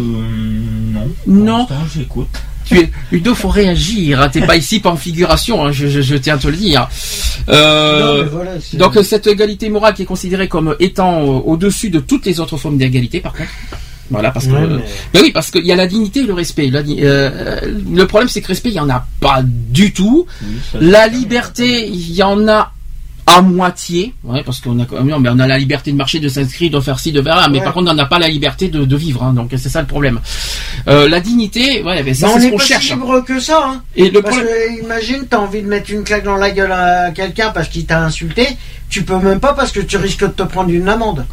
Non. 1.26 1.44
Non. 1.44 1.68
J'écoute. 1.94 2.28
tu 2.64 2.78
es, 2.78 2.90
Ludo, 3.10 3.34
faut 3.34 3.48
réagir. 3.48 4.20
hein, 4.20 4.28
T'es 4.28 4.46
pas 4.46 4.56
ici 4.56 4.80
par 4.80 4.98
figuration. 4.98 5.64
hein, 5.64 5.72
je, 5.72 5.86
je, 5.88 6.00
je 6.00 6.16
tiens 6.16 6.34
à 6.34 6.38
te 6.38 6.48
le 6.48 6.56
dire. 6.56 6.88
Euh, 7.48 8.24
Non, 8.24 8.30
voilà, 8.32 8.50
donc 8.74 8.98
cette 9.04 9.26
égalité 9.26 9.68
morale 9.68 9.94
qui 9.94 10.02
est 10.02 10.06
considérée 10.06 10.48
comme 10.48 10.76
étant 10.80 11.20
euh, 11.22 11.40
au-dessus 11.44 11.90
de 11.90 12.00
toutes 12.00 12.26
les 12.26 12.40
autres 12.40 12.56
formes 12.56 12.78
d'égalité, 12.78 13.20
par 13.20 13.32
contre. 13.32 13.50
Voilà, 14.10 14.30
parce 14.30 14.46
que 14.46 14.52
Ouais, 14.52 14.58
euh, 14.62 14.76
mais- 14.78 14.84
ben 15.14 15.20
oui, 15.22 15.30
parce 15.32 15.50
qu'il 15.50 15.64
y 15.64 15.72
a 15.72 15.76
la 15.76 15.86
dignité 15.86 16.20
et 16.20 16.24
le 16.24 16.34
respect. 16.34 16.68
La 16.68 16.80
euh, 16.80 17.60
le 17.90 18.06
problème, 18.06 18.28
c'est 18.28 18.42
que 18.42 18.48
respect, 18.48 18.68
il 18.68 18.74
y 18.74 18.80
en 18.80 18.90
a 18.90 19.06
pas 19.20 19.40
du 19.42 19.92
tout. 19.92 20.26
Oui, 20.42 20.48
La 20.80 21.08
liberté, 21.08 21.86
il 21.88 22.12
y 22.12 22.22
en 22.22 22.46
a 22.46 22.72
à 23.26 23.40
moitié, 23.40 24.14
ouais, 24.24 24.42
parce 24.42 24.60
qu'on 24.60 24.78
a 24.80 24.84
quand 24.84 25.00
même, 25.02 25.24
on 25.26 25.38
a 25.38 25.46
la 25.46 25.56
liberté 25.58 25.92
de 25.92 25.96
marcher, 25.96 26.18
de 26.18 26.28
s'inscrire, 26.28 26.70
de 26.70 26.80
faire 26.80 26.98
ci, 26.98 27.12
de 27.12 27.22
faire 27.22 27.36
là, 27.36 27.48
mais 27.48 27.58
Ouais. 27.58 27.64
par 27.64 27.72
contre, 27.72 27.90
on 27.90 27.94
n'a 27.94 28.06
pas 28.06 28.18
la 28.18 28.28
liberté 28.28 28.68
de, 28.68 28.84
de 28.84 28.96
vivre, 28.96 29.22
hein, 29.22 29.32
donc 29.32 29.50
c'est 29.56 29.68
ça 29.68 29.80
le 29.80 29.86
problème. 29.86 30.20
Euh, 30.88 31.08
la 31.08 31.20
dignité, 31.20 31.82
ouais, 31.84 32.02
mais 32.02 32.14
ça 32.14 32.26
Mais 32.26 32.32
on 32.32 32.34
c'est 32.34 32.40
ce 32.40 32.44
n'est 32.46 32.50
qu'on 32.52 32.58
pas 32.58 32.64
cherche. 32.64 32.86
si 32.88 32.92
libre 32.94 33.20
que 33.24 33.38
ça. 33.38 33.60
Hein. 33.64 33.82
Et 33.94 34.10
le 34.10 34.20
Parce 34.22 34.34
problème, 34.36 34.54
que 34.78 34.84
imagine, 34.84 35.26
t'as 35.30 35.38
envie 35.38 35.62
de 35.62 35.68
mettre 35.68 35.90
une 35.92 36.02
claque 36.02 36.24
dans 36.24 36.36
la 36.36 36.50
gueule 36.50 36.72
à 36.72 37.10
quelqu'un 37.12 37.50
parce 37.50 37.68
qu'il 37.68 37.86
t'a 37.86 38.02
insulté, 38.02 38.48
tu 38.88 39.04
peux 39.04 39.16
même 39.18 39.38
pas 39.40 39.52
parce 39.54 39.70
que 39.72 39.80
tu 39.80 39.96
risques 39.98 40.22
de 40.24 40.26
te 40.32 40.42
prendre 40.42 40.70
une 40.70 40.88
amende 40.88 41.24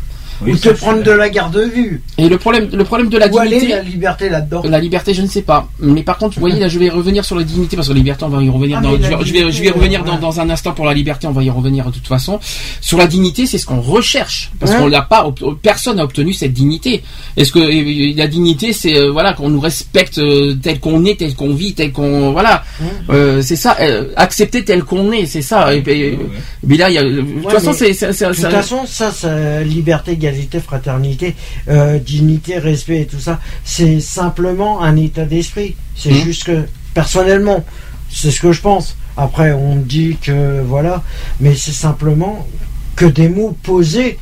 Oui, 0.42 0.54
ou 0.54 0.58
te 0.58 0.70
prendre 0.70 1.04
de 1.04 1.12
la 1.12 1.30
garde 1.30 1.54
de 1.54 1.64
vue. 1.64 2.02
et 2.18 2.30
le 2.30 2.38
problème, 2.38 2.70
le 2.72 2.84
problème 2.84 3.10
de 3.10 3.18
la 3.18 3.28
Où 3.28 3.38
aller 3.40 3.58
dignité. 3.58 3.74
la 3.76 3.82
liberté 3.82 4.30
là-dedans 4.30 4.62
La 4.66 4.80
liberté, 4.80 5.14
je 5.14 5.22
ne 5.22 5.28
sais 5.28 5.42
pas. 5.42 5.68
Mais 5.80 6.04
par 6.04 6.18
contre, 6.18 6.36
vous 6.36 6.40
voyez, 6.42 6.60
là, 6.60 6.68
je 6.68 6.80
vais 6.80 6.90
revenir 6.90 7.26
sur 7.26 7.36
la 7.36 7.44
dignité, 7.44 7.76
parce 7.76 7.88
que 7.90 7.94
la 7.94 7.98
liberté, 8.00 8.24
on 8.26 8.30
va 8.30 8.42
y 8.42 8.50
revenir 8.50 8.78
Ah, 8.80 8.84
dans, 8.84 8.92
je, 8.92 8.98
vais- 8.98 9.18
je 9.26 9.34
vais, 9.34 9.52
je 9.52 9.74
revenir 9.74 10.02
ouais. 10.02 10.08
dans, 10.08 10.18
dans 10.18 10.40
un 10.40 10.50
instant 10.50 10.72
pour 10.74 10.86
la 10.86 10.94
liberté, 10.94 11.28
on 11.28 11.32
va 11.32 11.44
y 11.44 11.50
revenir 11.50 11.86
de 11.86 11.92
toute 11.92 12.08
façon. 12.08 12.40
Sur 12.82 12.98
la 12.98 13.08
dignité, 13.08 13.46
c'est 13.46 13.58
ce 13.58 13.66
qu'on 13.66 13.82
recherche. 13.82 14.52
Parce 14.60 14.72
Ouais. 14.72 14.78
qu'on 14.80 14.88
l'a 14.88 15.02
pas, 15.02 15.28
personne 15.62 15.98
n'a 15.98 16.04
obtenu 16.04 16.34
cette 16.34 16.54
dignité. 16.54 17.04
Est-ce 17.38 17.52
que 17.52 18.16
la 18.18 18.28
dignité, 18.28 18.72
c'est, 18.74 18.98
euh, 18.98 19.12
voilà, 19.12 19.34
qu'on 19.34 19.50
nous 19.50 19.60
respecte 19.60 20.20
euh, 20.20 20.56
tel 20.62 20.80
qu'on 20.80 21.04
est, 21.06 21.20
tel 21.20 21.36
qu'on 21.36 21.54
vit, 21.54 21.74
tel 21.74 21.92
qu'on, 21.92 22.32
voilà. 22.32 22.64
Euh, 23.10 23.42
c'est 23.42 23.56
ça, 23.56 23.76
euh, 23.82 24.06
accepter 24.16 24.64
tel 24.64 24.84
qu'on 24.84 25.12
est, 25.12 25.26
c'est 25.26 25.42
ça. 25.42 25.74
Et, 25.76 26.18
mais 26.66 26.78
là, 26.78 26.90
il 26.90 26.96
y 26.96 26.98
a, 26.98 27.04
de 27.04 27.22
toute 27.22 27.52
façon, 27.52 27.74
c'est, 27.74 27.90
De 27.92 28.08
toute 28.08 28.14
ça- 28.36 28.50
façon, 28.50 28.80
ça, 28.86 29.12
ça, 29.12 29.62
liberté, 29.64 30.16
égalité, 30.30 30.60
fraternité, 30.60 31.36
euh, 31.70 32.00
dignité, 32.00 32.58
respect 32.60 33.02
et 33.02 33.06
tout 33.06 33.20
ça, 33.20 33.40
c'est 33.64 34.00
simplement 34.00 34.82
un 34.82 34.96
état 34.96 35.26
d'esprit. 35.26 35.76
C'est 35.96 36.12
Mhm. 36.12 36.24
juste 36.24 36.44
que, 36.46 36.66
personnellement, 36.94 37.64
c'est 38.12 38.32
ce 38.32 38.40
que 38.42 38.52
je 38.52 38.62
pense. 38.62 38.96
Après, 39.18 39.52
on 39.52 39.76
dit 39.76 40.18
que 40.22 40.62
voilà, 40.62 41.04
mais 41.40 41.56
c'est 41.56 41.72
simplement 41.74 42.48
que 42.96 43.06
des 43.06 43.30
mots 43.30 43.56
posés. 43.64 44.18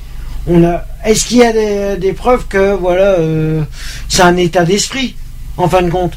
On 0.47 0.64
a. 0.64 0.86
Est-ce 1.05 1.26
qu'il 1.26 1.38
y 1.38 1.43
a 1.43 1.53
des, 1.53 1.97
des 1.99 2.14
preuves 2.14 2.47
que 2.47 2.74
voilà, 2.76 3.12
euh, 3.20 3.64
c'est 4.10 4.24
un 4.24 4.38
état 4.38 4.66
d'esprit 4.66 5.16
en 5.58 5.68
fin 5.70 5.82
de 5.82 5.89
compte, 5.89 6.14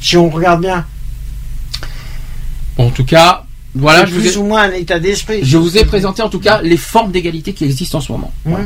si 0.00 0.16
on 0.16 0.28
regarde 0.28 0.60
bien, 0.60 0.84
en 2.78 2.90
tout 2.90 3.04
cas, 3.04 3.44
voilà, 3.74 4.06
je 4.06 4.14
vous 4.14 4.20
plus 4.20 4.34
ai, 4.34 4.36
ou 4.38 4.44
moins 4.44 4.62
un 4.62 4.72
état 4.72 4.98
d'esprit. 4.98 5.40
je 5.44 5.56
vous 5.56 5.76
ai 5.78 5.84
présenté 5.84 6.22
en 6.22 6.28
tout 6.28 6.40
cas 6.40 6.60
les 6.62 6.76
formes 6.76 7.12
d'égalité 7.12 7.52
qui 7.52 7.64
existent 7.64 7.98
en 7.98 8.00
ce 8.00 8.12
moment. 8.12 8.32
Voilà. 8.44 8.64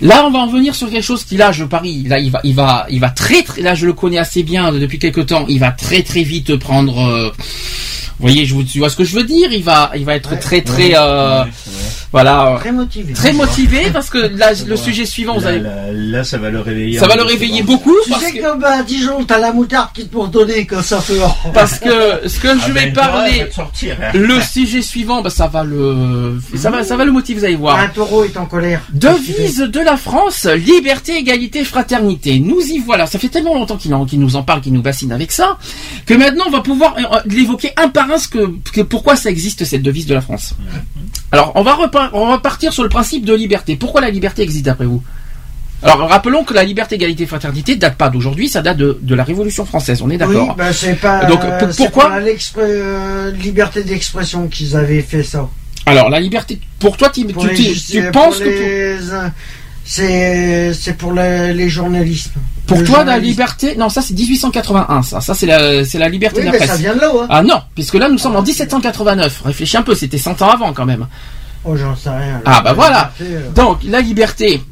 Là, 0.00 0.24
on 0.26 0.30
va 0.30 0.38
en 0.40 0.46
venir 0.46 0.74
sur 0.74 0.90
quelque 0.90 1.02
chose 1.02 1.24
qui, 1.24 1.36
là, 1.36 1.50
je 1.50 1.64
parie, 1.64 2.04
là, 2.04 2.18
il 2.18 2.30
va, 2.30 2.40
il 2.44 2.54
va, 2.54 2.86
il 2.88 3.00
va 3.00 3.10
très, 3.10 3.42
très, 3.42 3.62
là, 3.62 3.74
je 3.74 3.86
le 3.86 3.92
connais 3.92 4.18
assez 4.18 4.42
bien 4.44 4.72
depuis 4.72 4.98
quelque 4.98 5.20
temps. 5.20 5.44
Il 5.48 5.58
va 5.58 5.72
très, 5.72 6.02
très 6.02 6.22
vite 6.22 6.56
prendre. 6.56 6.98
euh, 6.98 7.30
voyez, 8.18 8.44
je 8.46 8.54
vous, 8.54 8.62
tu 8.64 8.78
vois 8.78 8.90
ce 8.90 8.96
que 8.96 9.04
je 9.04 9.14
veux 9.14 9.24
dire 9.24 9.52
Il 9.52 9.62
va, 9.62 9.92
il 9.96 10.04
va 10.04 10.14
être 10.16 10.32
Ouais. 10.32 10.38
très, 10.38 10.60
très. 10.62 10.92
euh, 10.96 11.44
Ouais. 11.44 11.50
Voilà. 12.10 12.56
Très 12.60 12.72
motivé. 12.72 13.12
Très 13.12 13.32
motivé 13.34 13.90
parce 13.92 14.08
que 14.08 14.16
là, 14.18 14.52
le 14.66 14.76
sujet 14.76 15.04
suivant, 15.04 15.36
vous 15.38 15.46
allez. 15.46 15.60
là, 15.60 15.92
là, 15.92 16.24
ça 16.24 16.38
va 16.38 16.48
le 16.48 16.60
réveiller. 16.60 16.98
Ça 16.98 17.06
va 17.06 17.16
le 17.16 17.22
réveiller 17.22 17.62
beaucoup 17.62 17.94
Tu 18.04 18.10
parce 18.10 18.24
sais 18.24 18.32
que, 18.32 18.38
que 18.54 18.58
bah, 18.58 18.78
à 18.78 18.82
Dijon, 18.82 19.24
t'as 19.24 19.38
la 19.38 19.52
moutarde 19.52 19.90
qui 19.92 20.06
te 20.06 20.12
pour 20.12 20.28
donner 20.28 20.64
quand 20.64 20.80
ça 20.82 21.00
fait. 21.02 21.18
parce 21.54 21.78
que 21.78 22.26
ce 22.26 22.40
que 22.40 22.48
Ah 22.48 22.54
je 22.66 22.72
vais 22.72 22.86
ben, 22.86 22.92
parler, 22.94 23.44
va 23.44 23.50
sortir, 23.52 23.96
hein. 24.02 24.10
le 24.14 24.40
sujet 24.40 24.80
suivant, 24.80 25.20
bah, 25.20 25.28
ça 25.28 25.48
va 25.48 25.64
le, 25.64 26.40
ça 26.56 26.70
va, 26.70 26.82
ça 26.82 26.96
va 26.96 27.04
le 27.04 27.12
motiver, 27.12 27.40
vous 27.40 27.44
allez 27.44 27.56
voir. 27.56 27.78
Un 27.78 27.88
taureau 27.88 28.24
est 28.24 28.36
en 28.38 28.46
colère. 28.46 28.80
Devise 28.90 29.58
de 29.58 29.80
la 29.80 29.98
France, 29.98 30.46
liberté, 30.46 31.16
égalité, 31.18 31.62
fraternité. 31.62 32.40
Nous 32.40 32.60
y 32.62 32.78
voilà. 32.78 33.06
Ça 33.06 33.18
fait 33.18 33.28
tellement 33.28 33.54
longtemps 33.54 33.76
qu'il 33.76 33.90
nous 34.20 34.36
en 34.36 34.42
parle, 34.42 34.62
qu'il 34.62 34.72
nous 34.72 34.82
bassine 34.82 35.12
avec 35.12 35.30
ça, 35.30 35.58
que 36.06 36.14
maintenant 36.14 36.44
on 36.46 36.50
va 36.50 36.60
pouvoir 36.60 36.96
euh, 36.96 37.18
l'évoquer 37.26 37.70
un 37.76 37.88
par 37.88 38.07
que, 38.26 38.50
que- 38.72 38.80
pourquoi 38.80 39.16
ça 39.16 39.30
existe 39.30 39.64
cette 39.64 39.82
devise 39.82 40.06
de 40.06 40.14
la 40.14 40.20
France. 40.20 40.54
Alors 41.32 41.52
on 41.54 41.62
va 41.62 41.74
repa- 41.76 42.10
on 42.12 42.28
va 42.28 42.38
partir 42.38 42.72
sur 42.72 42.82
le 42.82 42.88
principe 42.88 43.24
de 43.24 43.34
liberté. 43.34 43.76
Pourquoi 43.76 44.00
la 44.00 44.10
liberté 44.10 44.42
existe 44.42 44.64
d'après 44.64 44.86
vous? 44.86 45.02
Alors 45.82 46.08
rappelons 46.08 46.42
que 46.42 46.54
la 46.54 46.64
liberté, 46.64 46.96
égalité, 46.96 47.24
fraternité 47.26 47.76
date 47.76 47.96
pas 47.96 48.08
d'aujourd'hui, 48.10 48.48
ça 48.48 48.62
date 48.62 48.78
de, 48.78 48.98
de 49.00 49.14
la 49.14 49.22
Révolution 49.22 49.64
française. 49.64 50.02
On 50.02 50.08
est 50.10 50.14
Oui, 50.14 50.18
d'accord 50.34 50.56
bah, 50.56 50.72
c'est 50.72 50.94
pas. 50.98 51.24
Donc, 51.26 51.44
euh, 51.44 51.70
pourquoi 51.76 52.10
pour 52.10 52.62
euh, 52.62 53.30
liberté 53.32 53.84
d'expression 53.84 54.48
qu'ils 54.48 54.74
avaient 54.74 55.02
fait 55.02 55.22
ça. 55.22 55.48
Alors 55.86 56.10
la 56.10 56.18
liberté, 56.20 56.58
pour 56.80 56.96
toi, 56.96 57.10
tu, 57.10 57.24
Pour 57.26 57.42
tu, 57.44 57.48
les 57.50 57.54
tu- 57.54 57.62
justi- 57.62 57.92
tu 57.92 58.02
pour 58.10 58.10
penses 58.24 58.38
que 58.40 58.44
les, 58.44 59.02
euh, 59.12 59.28
c'est 59.92 60.74
c'est 60.74 60.92
pour 60.92 61.12
les, 61.14 61.54
les 61.54 61.68
journalistes. 61.70 62.32
pour 62.66 62.76
Le 62.78 62.84
toi 62.84 63.04
la 63.04 63.18
liberté, 63.18 63.74
non 63.76 63.88
ça 63.88 64.02
c'est 64.02 64.12
1881, 64.12 65.02
ça, 65.02 65.20
ça 65.22 65.32
c'est 65.34 65.46
la, 65.46 65.82
c'est 65.82 65.98
la 65.98 66.10
liberté 66.10 66.40
Oui, 66.40 66.42
de 66.42 66.46
la 66.46 66.52
mais 66.52 66.58
presse. 66.58 66.70
ça 66.72 66.76
vient 66.76 66.94
de 66.94 67.00
là, 67.00 67.10
hein. 67.22 67.26
Ah 67.30 67.42
non, 67.42 67.62
puisque 67.74 67.94
là 67.94 68.10
nous 68.10 68.18
sommes 68.18 68.36
en 68.36 68.42
1789. 68.42 69.42
Réfléchis 69.46 69.78
un 69.78 69.82
peu, 69.82 69.94
c'était 69.94 70.18
100 70.18 70.42
ans 70.42 70.50
avant 70.50 70.74
quand 70.74 70.84
même. 70.84 71.06
Oh, 71.64 71.74
j'en 71.74 71.96
sais 71.96 72.10
rien. 72.10 72.42
Ah, 72.44 72.60
bah 72.62 72.74
voilà. 72.74 73.12
liberté, 73.18 73.36
euh, 73.46 73.50
Donc 73.54 73.78
la 73.84 74.00
liberté, 74.02 74.62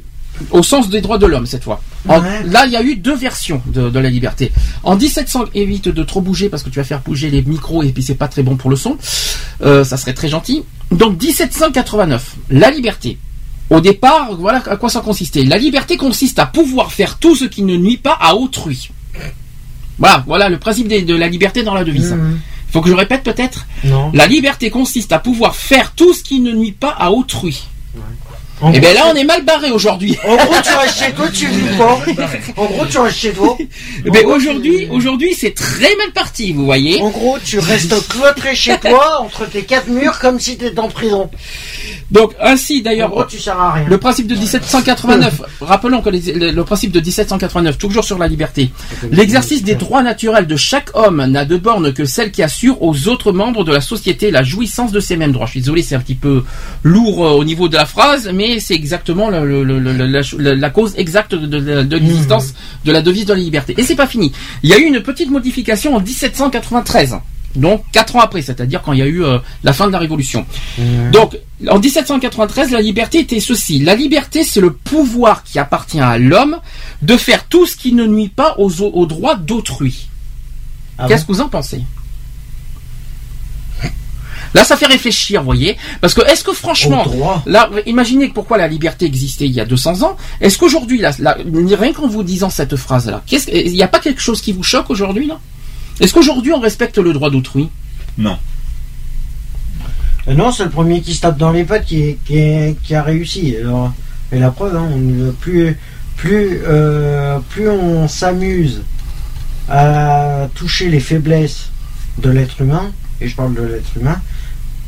au 0.50 0.62
sens 0.62 0.90
des 0.90 1.00
droits 1.00 1.16
de 1.18 1.26
l'homme 1.26 1.46
cette 1.46 1.64
fois. 1.64 1.80
En- 2.06 2.20
Ouais. 2.20 2.42
Là 2.44 2.66
il 2.66 2.72
y 2.72 2.76
a 2.76 2.82
eu 2.82 2.94
deux 2.96 3.16
versions 3.16 3.62
de, 3.66 3.88
de 3.88 3.98
la 3.98 4.10
liberté. 4.10 4.52
En 4.84 4.96
1700, 4.96 5.46
évite 5.54 5.88
de 5.88 6.02
trop 6.04 6.20
bouger 6.20 6.50
parce 6.50 6.62
que 6.62 6.68
tu 6.68 6.78
vas 6.78 6.84
faire 6.84 7.00
bouger 7.00 7.30
les 7.30 7.40
micros 7.42 7.82
et 7.82 7.88
puis 7.88 8.02
c'est 8.02 8.14
pas 8.14 8.28
très 8.28 8.42
bon 8.42 8.56
pour 8.56 8.68
le 8.68 8.76
son. 8.76 8.98
Euh, 9.64 9.82
ça 9.82 9.96
serait 9.96 10.12
très 10.14 10.28
gentil. 10.28 10.62
Donc 10.92 11.20
1789, 11.22 12.36
la 12.50 12.70
liberté. 12.70 13.16
Au 13.68 13.80
départ, 13.80 14.34
voilà 14.36 14.62
à 14.66 14.76
quoi 14.76 14.88
ça 14.88 15.00
consistait. 15.00 15.44
La 15.44 15.58
liberté 15.58 15.96
consiste 15.96 16.38
à 16.38 16.46
pouvoir 16.46 16.92
faire 16.92 17.18
tout 17.18 17.34
ce 17.34 17.44
qui 17.44 17.62
ne 17.62 17.76
nuit 17.76 17.96
pas 17.96 18.16
à 18.20 18.34
autrui. 18.34 18.90
Voilà, 19.98 20.22
voilà 20.26 20.48
le 20.48 20.58
principe 20.58 20.88
de 20.88 21.14
la 21.14 21.28
liberté 21.28 21.62
dans 21.62 21.74
la 21.74 21.84
devise. 21.84 22.12
Mhm. 22.12 22.38
Faut 22.70 22.80
que 22.80 22.90
je 22.90 22.94
répète 22.94 23.22
peut-être? 23.22 23.66
Non. 23.84 24.10
La 24.12 24.26
liberté 24.26 24.70
consiste 24.70 25.12
à 25.12 25.18
pouvoir 25.18 25.56
faire 25.56 25.92
tout 25.92 26.12
ce 26.12 26.22
qui 26.22 26.40
ne 26.40 26.52
nuit 26.52 26.72
pas 26.72 26.90
à 26.90 27.10
autrui. 27.10 27.64
En 28.62 28.72
Et 28.72 28.80
bien 28.80 28.94
là, 28.94 29.02
on 29.12 29.14
est 29.14 29.24
mal 29.24 29.44
barré 29.44 29.70
aujourd'hui. 29.70 30.16
En 30.26 30.34
gros, 30.36 30.54
tu 30.64 30.72
restes 30.74 30.98
chez 31.04 31.12
toi, 31.12 31.26
tu 31.28 31.46
vis 31.46 31.76
pas. 31.76 31.98
En 32.56 32.64
gros, 32.64 32.86
tu 32.86 32.98
restes 32.98 33.18
chez 33.18 33.32
toi. 33.32 33.56
Mais 34.04 34.24
En 34.24 34.28
gros, 34.28 34.36
aujourd'hui, 34.96 35.34
c'est 35.38 35.54
très 35.54 35.94
mal 35.96 36.10
parti, 36.14 36.52
vous 36.52 36.64
voyez. 36.64 37.00
En 37.02 37.10
gros, 37.10 37.36
tu 37.44 37.58
restes 37.58 38.08
cloîtré 38.08 38.54
chez 38.54 38.78
toi, 38.78 39.20
entre 39.20 39.44
tes 39.46 39.62
quatre 39.64 39.88
murs, 39.88 40.18
comme 40.20 40.40
si 40.40 40.56
t'étais 40.56 40.78
en 40.80 40.88
prison. 40.88 41.28
Donc 42.10 42.32
ainsi, 42.40 42.78
En 42.80 42.84
d'ailleurs, 42.84 43.10
gros, 43.10 43.24
tu 43.24 43.38
sers 43.38 43.58
à 43.60 43.72
rien. 43.72 43.84
le 43.88 43.98
principe 43.98 44.28
de 44.28 44.36
1789. 44.36 45.42
rappelons 45.60 46.00
que 46.02 46.08
les- 46.08 46.32
le, 46.32 46.50
le 46.52 46.64
principe 46.64 46.92
de 46.92 47.00
1789, 47.00 47.76
toujours 47.78 48.04
sur 48.04 48.16
la 48.16 48.28
liberté. 48.28 48.70
L'exercice 49.10 49.64
des 49.64 49.74
droits 49.74 50.02
naturels 50.02 50.46
de 50.46 50.56
chaque 50.56 50.90
homme 50.94 51.24
n'a 51.26 51.44
de 51.44 51.56
borne 51.56 51.92
que 51.92 52.04
celle 52.04 52.30
qui 52.30 52.42
assure 52.44 52.80
aux 52.82 53.08
autres 53.08 53.32
membres 53.32 53.64
de 53.64 53.72
la 53.72 53.80
société 53.80 54.30
la 54.30 54.44
jouissance 54.44 54.92
de 54.92 55.00
ces 55.00 55.16
mêmes 55.16 55.32
droits. 55.32 55.46
Je 55.46 55.52
suis 55.52 55.60
désolé, 55.60 55.82
c'est 55.82 55.96
un 55.96 56.00
petit 56.00 56.14
peu 56.14 56.44
lourd 56.84 57.26
euh, 57.26 57.30
au 57.30 57.44
niveau 57.44 57.68
de 57.68 57.74
la 57.76 57.86
phrase, 57.86 58.30
mais 58.32 58.45
c'est 58.60 58.74
exactement 58.74 59.30
la, 59.30 59.44
la- 59.44 60.54
la 60.54 60.70
cause 60.70 60.94
exacte 60.96 61.34
de, 61.34 61.96
l'existence 61.96 62.54
de 62.84 62.92
la 62.92 63.02
devise 63.02 63.26
de 63.26 63.34
la 63.34 63.38
liberté. 63.40 63.74
Et 63.78 63.82
c'est 63.82 63.96
pas 63.96 64.06
fini. 64.06 64.32
Il 64.62 64.70
y 64.70 64.72
a 64.72 64.78
eu 64.78 64.84
une 64.84 65.00
petite 65.00 65.30
modification 65.30 65.94
en 65.96 66.00
1793. 66.00 67.16
Donc 67.54 67.84
quatre 67.90 68.16
ans 68.16 68.20
après, 68.20 68.42
c'est-à-dire 68.42 68.82
quand 68.82 68.92
il 68.92 68.98
y 68.98 69.02
a 69.02 69.06
eu 69.06 69.24
euh, 69.24 69.38
la 69.64 69.72
fin 69.72 69.86
de 69.86 69.92
la 69.92 69.98
Révolution. 69.98 70.44
Donc 71.10 71.38
en 71.68 71.78
1793, 71.78 72.70
la 72.70 72.82
liberté 72.82 73.20
était 73.20 73.40
ceci. 73.40 73.78
La 73.78 73.94
liberté, 73.94 74.44
c'est 74.44 74.60
le 74.60 74.72
pouvoir 74.72 75.42
qui 75.42 75.58
appartient 75.58 76.00
à 76.00 76.18
l'homme 76.18 76.58
de 77.00 77.16
faire 77.16 77.46
tout 77.48 77.64
ce 77.64 77.74
qui 77.76 77.92
ne 77.94 78.06
nuit 78.06 78.28
pas 78.28 78.56
aux, 78.58 78.70
aux 78.82 79.06
droits 79.06 79.36
d'autrui. 79.36 80.08
Ah 80.98 81.06
Qu'est-ce 81.08 81.24
que 81.24 81.32
vous 81.32 81.40
en 81.40 81.48
pensez? 81.48 81.80
Là, 84.56 84.64
ça 84.64 84.76
fait 84.76 84.86
réfléchir, 84.86 85.40
vous 85.42 85.46
voyez, 85.46 85.76
parce 86.00 86.14
que 86.14 86.22
est-ce 86.30 86.42
que 86.42 86.52
franchement, 86.52 87.04
là, 87.46 87.68
imaginez 87.84 88.28
pourquoi 88.28 88.56
la 88.56 88.66
liberté 88.68 89.04
existait 89.04 89.44
il 89.44 89.52
y 89.52 89.60
a 89.60 89.66
200 89.66 90.02
ans. 90.02 90.16
Est-ce 90.40 90.56
qu'aujourd'hui, 90.58 90.98
là, 90.98 91.10
là, 91.18 91.36
rien 91.78 91.92
qu'en 91.92 92.08
vous 92.08 92.22
disant 92.22 92.48
cette 92.48 92.74
phrase-là, 92.76 93.22
qu'est-ce, 93.26 93.50
il 93.50 93.72
n'y 93.72 93.82
a 93.82 93.88
pas 93.88 94.00
quelque 94.00 94.20
chose 94.22 94.40
qui 94.40 94.52
vous 94.52 94.62
choque 94.62 94.88
aujourd'hui, 94.88 95.26
là? 95.26 95.38
Est-ce 96.00 96.14
qu'aujourd'hui 96.14 96.52
on 96.52 96.60
respecte 96.60 96.96
le 96.98 97.12
droit 97.12 97.28
d'autrui? 97.30 97.68
Non. 98.16 98.38
Euh, 100.28 100.34
non, 100.34 100.50
c'est 100.52 100.64
le 100.64 100.70
premier 100.70 101.00
qui 101.02 101.14
se 101.14 101.20
tape 101.20 101.36
dans 101.38 101.52
les 101.52 101.64
pattes 101.64 101.84
qui, 101.84 102.16
qui, 102.24 102.76
qui 102.82 102.94
a 102.94 103.02
réussi. 103.02 103.56
Alors, 103.60 103.92
et 104.32 104.38
la 104.38 104.50
preuve, 104.50 104.74
hein, 104.76 104.88
on- 104.92 105.32
plus, 105.32 105.76
plus, 106.16 106.60
euh, 106.66 107.38
plus 107.50 107.68
on 107.68 108.08
s'amuse 108.08 108.82
à 109.68 110.48
toucher 110.54 110.88
les 110.88 111.00
faiblesses 111.00 111.70
de 112.18 112.30
l'être 112.30 112.60
humain, 112.62 112.90
et 113.20 113.28
je 113.28 113.36
parle 113.36 113.54
de 113.54 113.62
l'être 113.62 113.90
humain, 114.00 114.20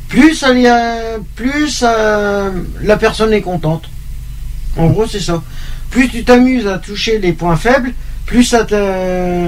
plus, 0.09 0.35
ça 0.35 0.53
y 0.55 0.67
a- 0.67 1.19
plus 1.37 1.83
euh, 1.87 2.51
la 2.83 2.97
personne 2.97 3.33
est 3.33 3.41
contente. 3.43 3.85
En 4.77 4.87
gros, 4.89 5.07
c'est 5.07 5.21
ça. 5.21 5.43
Plus 5.91 6.09
tu 6.09 6.25
t'amuses 6.25 6.67
à 6.67 6.79
toucher 6.79 7.19
les 7.19 7.33
points 7.33 7.57
faibles, 7.57 7.93
plus 8.27 8.45
ça 8.45 8.65
te. 8.65 8.75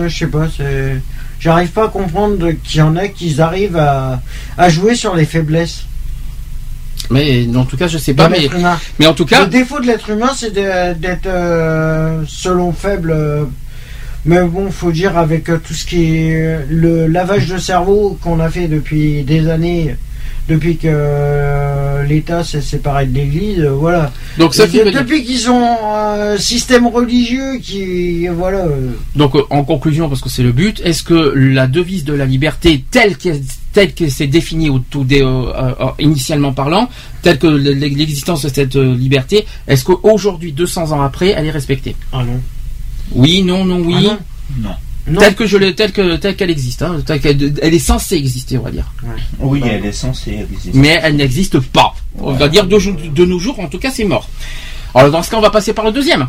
Je 0.09 0.15
sais 0.17 0.27
pas, 0.27 0.47
c'est. 0.55 0.97
J'arrive 1.39 1.69
pas 1.71 1.85
à 1.87 1.89
comprendre 1.89 2.51
qu'il 2.65 2.81
y 2.81 2.83
en 2.83 2.97
a 2.97 3.09
qui 3.09 3.41
arrivent 3.41 3.77
à, 3.79 4.21
à 4.59 4.69
jouer 4.69 4.95
sur 4.95 5.15
les 5.15 5.25
faiblesses. 5.25 5.85
Mais 7.11 7.47
en 7.57 7.65
tout 7.65 7.77
cas, 7.77 7.89
je 7.89 7.99
sais 7.99 8.15
pas, 8.15 8.29
mais, 8.29 8.49
mais 8.99 9.07
en 9.07 9.15
tout 9.15 9.25
cas, 9.25 9.41
Le 9.41 9.47
défaut 9.47 9.81
de 9.81 9.87
l'être 9.87 10.11
humain, 10.11 10.31
c'est 10.37 10.53
d'être 10.53 11.27
euh, 11.27 12.23
selon 12.29 12.73
faible. 12.73 13.11
euh, 13.11 13.45
mais 14.27 14.43
bon, 14.43 14.71
faut 14.71 14.93
dire 14.93 15.17
avec 15.17 15.49
euh, 15.49 15.59
tout 15.59 15.73
ce 15.73 15.87
qui 15.87 16.05
est 16.05 16.37
euh, 16.37 16.63
le 16.69 17.07
lavage 17.07 17.47
de 17.47 17.57
cerveau 17.57 18.19
qu'on 18.23 18.39
a 18.39 18.51
fait 18.51 18.69
depuis 18.69 19.23
des 19.23 19.49
années, 19.49 19.97
depuis 20.49 20.77
que 20.77 20.89
euh, 20.91 22.03
l'État 22.05 22.43
s'est 22.45 22.61
séparé 22.61 23.07
de 23.07 23.15
l'Église, 23.15 23.61
euh, 23.61 23.71
voilà. 23.71 24.13
donc 24.39 24.55
ça 24.55 24.67
depuis 24.93 25.23
qu'ils 25.25 25.49
ont 25.51 25.77
un 25.95 26.37
système 26.39 26.87
religieux 26.89 27.59
qui, 27.63 28.27
voilà. 28.29 28.59
euh, 28.67 28.91
Donc 29.15 29.37
euh, 29.37 29.43
en 29.51 29.63
conclusion, 29.65 30.09
parce 30.09 30.21
que 30.21 30.29
c'est 30.29 30.43
le 30.43 30.53
but, 30.53 30.81
est-ce 30.85 31.03
que 31.03 31.15
la 31.37 31.67
devise 31.67 32.05
de 32.05 32.15
la 32.15 32.27
liberté 32.27 32.85
telle 32.91 33.17
qu'elle 33.17 33.41
telle 33.73 33.95
que 33.95 34.09
c'est 34.09 34.27
définie 34.27 34.69
au 34.71 34.81
tout 34.81 35.05
dé- 35.05 35.23
euh, 35.23 35.27
euh, 35.55 35.75
euh, 35.81 35.87
initialement 36.01 36.53
parlant, 36.53 36.89
telle 37.23 37.39
que 37.39 37.47
l'existence 37.47 38.43
de 38.45 38.49
cette 38.49 38.75
euh, 38.75 38.95
liberté, 38.97 39.47
est-ce 39.69 39.85
qu'aujourd'hui, 39.85 40.51
200 40.53 40.91
ans 40.91 41.03
après, 41.03 41.29
elle 41.29 41.47
est 41.47 41.51
respectée? 41.53 41.95
Ah 42.13 42.25
non. 42.25 42.41
Oui, 43.13 43.43
non, 43.45 43.65
non, 43.65 43.81
oui. 43.87 43.95
Ah 43.97 44.01
non. 44.03 44.19
Non. 44.63 44.75
Telle 45.19 45.35
que 45.35 45.47
je 45.47 45.57
l'ai, 45.57 45.75
telle 45.75 45.93
que 45.93 46.17
telle 46.17 46.37
qu'elle 46.37 46.51
existe, 46.51 46.83
hein, 46.83 47.01
telle 47.05 47.21
qu'elle 47.21 47.55
elle 47.63 47.75
est 47.75 47.79
censée 47.79 48.17
exister, 48.17 48.59
on 48.59 48.63
va 48.63 48.71
dire. 48.71 48.93
Oui, 49.39 49.63
elle 49.65 49.85
est 49.85 49.93
censée 49.93 50.47
exister. 50.51 50.71
Mais 50.75 51.01
elle 51.03 51.17
n'existe 51.17 51.59
pas. 51.59 51.95
On 52.19 52.33
va 52.33 52.49
dire 52.49 52.67
de 52.67 53.25
nos 53.25 53.39
jours, 53.39 53.59
en 53.61 53.69
tout 53.69 53.79
cas, 53.79 53.91
c'est 53.91 54.05
mort. 54.05 54.29
Alors 54.95 55.11
dans 55.11 55.23
ce 55.23 55.31
cas, 55.31 55.37
on 55.37 55.43
va 55.43 55.51
passer 55.51 55.73
par 55.73 55.85
le 55.85 55.93
deuxième, 55.93 56.29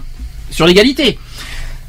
sur 0.50 0.66
l'égalité. 0.66 1.18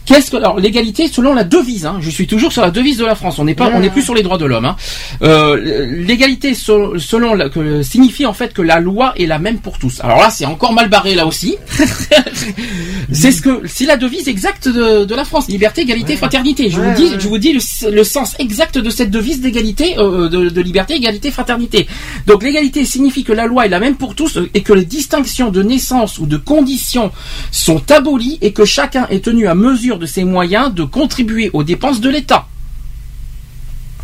Qu'est-ce 0.05 0.31
que 0.31 0.37
alors 0.37 0.59
l'égalité 0.59 1.07
selon 1.09 1.33
la 1.35 1.45
devise 1.45 1.87
hein, 1.87 1.99
Je 2.01 2.11
suis 2.11 2.27
toujours 2.27 2.53
sur 2.53 2.63
la 2.63 2.71
devise 2.71 2.99
de 2.99 3.05
la 3.05 3.15
France. 3.15 3.39
On 3.39 3.45
n'est 3.45 3.55
pas, 3.55 3.71
on 3.73 3.81
n'est 3.81 3.91
plus 3.91 4.03
sur 4.03 4.15
les 4.15 4.23
droits 4.23 4.39
de 4.39 4.45
l'homme. 4.47 4.65
Hein. 4.65 4.77
Euh, 5.23 5.87
l'égalité 5.87 6.55
so- 6.55 6.99
selon 6.99 7.35
la, 7.35 7.49
que 7.49 7.83
signifie 7.83 8.27
en 8.27 8.33
fait 8.33 8.53
que 8.53 8.63
la 8.63 8.81
loi 8.81 9.13
est 9.17 9.27
la 9.27 9.39
même 9.39 9.59
pour 9.59 9.79
tous. 9.79 10.01
Alors 10.01 10.19
là, 10.19 10.31
c'est 10.31 10.45
encore 10.45 10.73
mal 10.73 10.89
barré 10.89 11.15
là 11.15 11.27
aussi. 11.27 11.57
c'est 13.13 13.33
ce 13.33 13.41
que 13.43 13.63
c'est 13.67 13.85
la 13.87 13.97
devise 13.97 14.29
exacte 14.29 14.69
de, 14.69 15.05
de 15.05 15.15
la 15.15 15.25
France 15.25 15.49
liberté, 15.49 15.83
égalité, 15.83 16.17
fraternité. 16.17 16.71
Je 16.71 16.81
Ouais, 16.81 16.89
vous 16.91 16.97
dis, 16.97 17.11
ouais. 17.11 17.21
je 17.21 17.29
vous 17.29 17.39
dis 17.39 17.53
le, 17.53 17.91
le 17.91 18.05
sens 18.05 18.35
exact 18.41 18.79
de 18.79 18.91
cette 18.91 19.11
devise 19.11 19.41
d'égalité, 19.41 19.95
euh, 19.99 20.29
de, 20.29 20.49
de 20.49 20.61
liberté, 20.61 20.95
égalité, 20.95 21.31
fraternité. 21.31 21.87
Donc 22.27 22.43
l'égalité 22.43 22.85
signifie 22.85 23.23
que 23.25 23.33
la 23.33 23.47
loi 23.47 23.67
est 23.67 23.69
la 23.69 23.79
même 23.79 23.95
pour 23.97 24.15
tous 24.17 24.37
euh, 24.37 24.51
et 24.55 24.63
que 24.63 24.73
les 24.73 24.85
distinctions 24.85 25.51
de 25.51 25.63
naissance 25.63 26.19
ou 26.19 26.27
de 26.27 26.37
condition 26.37 27.13
sont 27.53 27.91
abolies 27.93 28.39
et 28.41 28.53
que 28.53 28.65
chacun 28.65 29.07
est 29.11 29.25
tenu 29.25 29.47
à 29.47 29.55
mesure 29.55 29.92
de 29.99 30.07
ses 30.07 30.25
moyens 30.25 30.73
de 30.75 30.85
contribuer 30.85 31.51
aux 31.53 31.65
dépenses 31.65 32.01
de 32.01 32.11
l'État. 32.11 32.47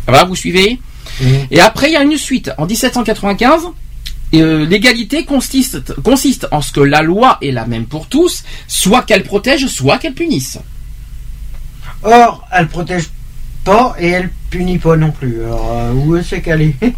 Va, 0.07 0.23
vous 0.25 0.35
suivez? 0.35 0.79
Et 1.51 1.59
après, 1.59 1.89
il 1.89 1.93
y 1.93 1.97
a 1.97 2.03
une 2.03 2.17
suite. 2.17 2.51
En 2.57 2.65
1795, 2.65 3.67
euh, 4.35 4.65
l'égalité 4.65 5.25
consiste, 5.25 5.93
consiste 6.01 6.47
en 6.51 6.61
ce 6.61 6.71
que 6.71 6.81
la 6.81 7.01
loi 7.01 7.37
est 7.41 7.51
la 7.51 7.65
même 7.65 7.85
pour 7.85 8.07
tous, 8.07 8.43
soit 8.67 9.03
qu'elle 9.03 9.23
protège, 9.23 9.67
soit 9.67 9.97
qu'elle 9.97 10.13
punisse. 10.13 10.59
Or, 12.03 12.47
elle 12.51 12.67
protège 12.67 13.05
pas 13.63 13.95
et 13.99 14.07
elle 14.07 14.29
punit 14.49 14.77
pas 14.77 14.95
non 14.95 15.11
plus. 15.11 15.43
Alors, 15.43 15.71
euh, 15.71 15.93
où 15.93 16.21
c'est 16.21 16.41
qu'elle 16.41 16.61
est? 16.61 16.75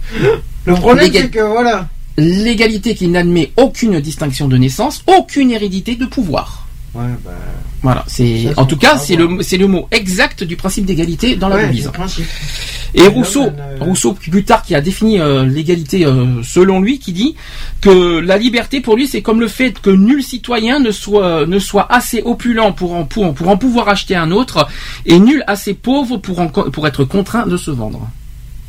Le 0.65 0.75
problème, 0.75 1.09
c'est 1.11 1.29
que 1.29 1.39
voilà. 1.39 1.87
l'égalité 2.17 2.93
qui 2.93 3.07
n'admet 3.07 3.51
aucune 3.57 3.99
distinction 3.99 4.47
de 4.47 4.57
naissance, 4.57 5.03
aucune 5.07 5.49
hérédité 5.51 5.95
de 5.95 6.05
pouvoir. 6.05 6.67
Ouais, 6.93 7.03
bah. 7.23 7.31
Voilà, 7.83 8.03
c'est 8.07 8.51
en 8.57 8.65
tout 8.65 8.75
cas 8.77 8.97
c'est 8.97 9.15
le 9.15 9.41
c'est 9.41 9.57
le 9.57 9.67
mot 9.67 9.87
exact 9.91 10.43
du 10.43 10.57
principe 10.57 10.85
d'égalité 10.85 11.35
dans 11.37 11.47
la 11.47 11.55
ouais, 11.55 11.67
devise. 11.67 11.89
Et 12.93 13.07
Rousseau, 13.07 13.43
euh, 13.45 13.77
Rousseau 13.79 14.11
plus 14.11 14.43
tard 14.43 14.61
qui 14.63 14.75
a 14.75 14.81
défini 14.81 15.17
euh, 15.17 15.45
l'égalité 15.45 16.05
euh, 16.05 16.43
selon 16.43 16.81
lui, 16.81 16.99
qui 16.99 17.13
dit 17.13 17.35
que 17.79 18.19
la 18.19 18.37
liberté 18.37 18.81
pour 18.81 18.97
lui 18.97 19.07
c'est 19.07 19.21
comme 19.21 19.39
le 19.39 19.47
fait 19.47 19.79
que 19.79 19.89
nul 19.89 20.21
citoyen 20.21 20.79
ne 20.81 20.91
soit 20.91 21.45
ne 21.45 21.57
soit 21.59 21.87
assez 21.89 22.21
opulent 22.25 22.73
pour 22.73 22.93
en 22.93 23.05
pour, 23.05 23.33
pour 23.33 23.47
en 23.47 23.55
pouvoir 23.55 23.87
acheter 23.87 24.15
un 24.17 24.29
autre 24.31 24.67
et 25.05 25.17
nul 25.17 25.45
assez 25.47 25.73
pauvre 25.73 26.17
pour 26.17 26.41
en, 26.41 26.47
pour 26.49 26.85
être 26.87 27.05
contraint 27.05 27.47
de 27.47 27.55
se 27.55 27.71
vendre. 27.71 28.09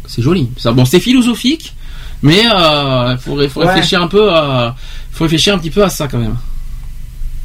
C'est 0.07 0.23
joli. 0.23 0.49
Ça, 0.57 0.70
bon, 0.70 0.85
c'est 0.85 1.01
philosophique, 1.01 1.75
mais 2.23 2.43
euh, 2.55 3.16
faut, 3.18 3.37
faut 3.49 3.61
Ouais. 3.62 3.66
réfléchir 3.66 4.01
un 4.01 4.09
peu 4.09 4.31
à 4.33 4.77
faut 5.11 5.25
réfléchir 5.25 5.55
un 5.55 5.59
petit 5.59 5.70
peu 5.70 5.83
à 5.83 5.91
ça 5.91 6.07
quand 6.07 6.18
même. 6.18 6.37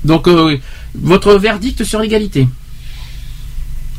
Donc 0.05 0.27
euh, 0.27 0.57
votre 0.95 1.33
verdict 1.35 1.83
sur 1.83 1.99
l'égalité. 1.99 2.47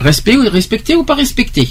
Respect 0.00 0.36
ou 0.36 0.48
respecter 0.48 0.94
ou 0.94 1.04
pas 1.04 1.14
respecter 1.14 1.68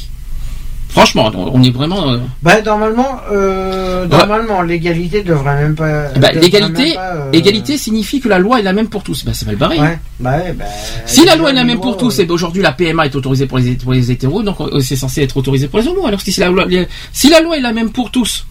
Franchement, 0.89 1.30
on 1.36 1.61
est 1.63 1.69
vraiment. 1.69 2.11
euh, 2.13 2.17
Bah, 2.41 2.61
normalement, 2.61 3.19
euh, 3.32 4.07
normalement, 4.07 4.61
l'égalité 4.61 5.21
devrait 5.21 5.55
même 5.61 5.75
pas. 5.75 6.09
bah, 6.17 6.32
l'égalité, 6.32 6.95
euh, 6.97 7.30
égalité 7.34 7.78
signifie 7.78 8.21
que 8.21 8.30
la 8.30 8.39
loi 8.39 8.59
est 8.59 8.63
la 8.63 8.71
même 8.71 8.88
pour 8.88 9.03
tous. 9.03 9.25
Bah, 9.25 9.32
c'est 9.34 9.45
mal 9.45 9.57
barré. 9.57 9.80
Ouais, 9.80 9.99
bah, 10.21 10.38
ouais, 10.38 10.53
bah, 10.53 10.63
Si 11.05 11.25
la 11.25 11.36
loi 11.36 11.49
est 11.51 11.53
la 11.53 11.65
même 11.65 11.75
loi, 11.75 11.84
pour 11.84 11.97
tous, 11.97 12.17
et 12.19 12.25
ben 12.25 12.34
aujourd'hui 12.34 12.61
la 12.61 12.71
PMA 12.71 13.05
est 13.05 13.15
autorisée 13.15 13.47
pour 13.47 13.57
les, 13.59 13.73
pour 13.73 13.91
les 13.93 14.11
hétéros, 14.11 14.43
donc 14.43 14.57
c'est 14.82 14.95
censé 14.95 15.21
être 15.21 15.36
autorisé 15.36 15.67
pour 15.67 15.80
les 15.80 15.88
homos. 15.88 16.07
Alors 16.07 16.21
si 16.21 16.38
la 16.39 16.49
loi, 16.49 16.65
si 17.11 17.30
la 17.30 17.41
loi 17.41 17.57
est 17.57 17.61
la 17.61 17.73
même 17.73 17.91
pour 17.91 18.09
tous, 18.09 18.45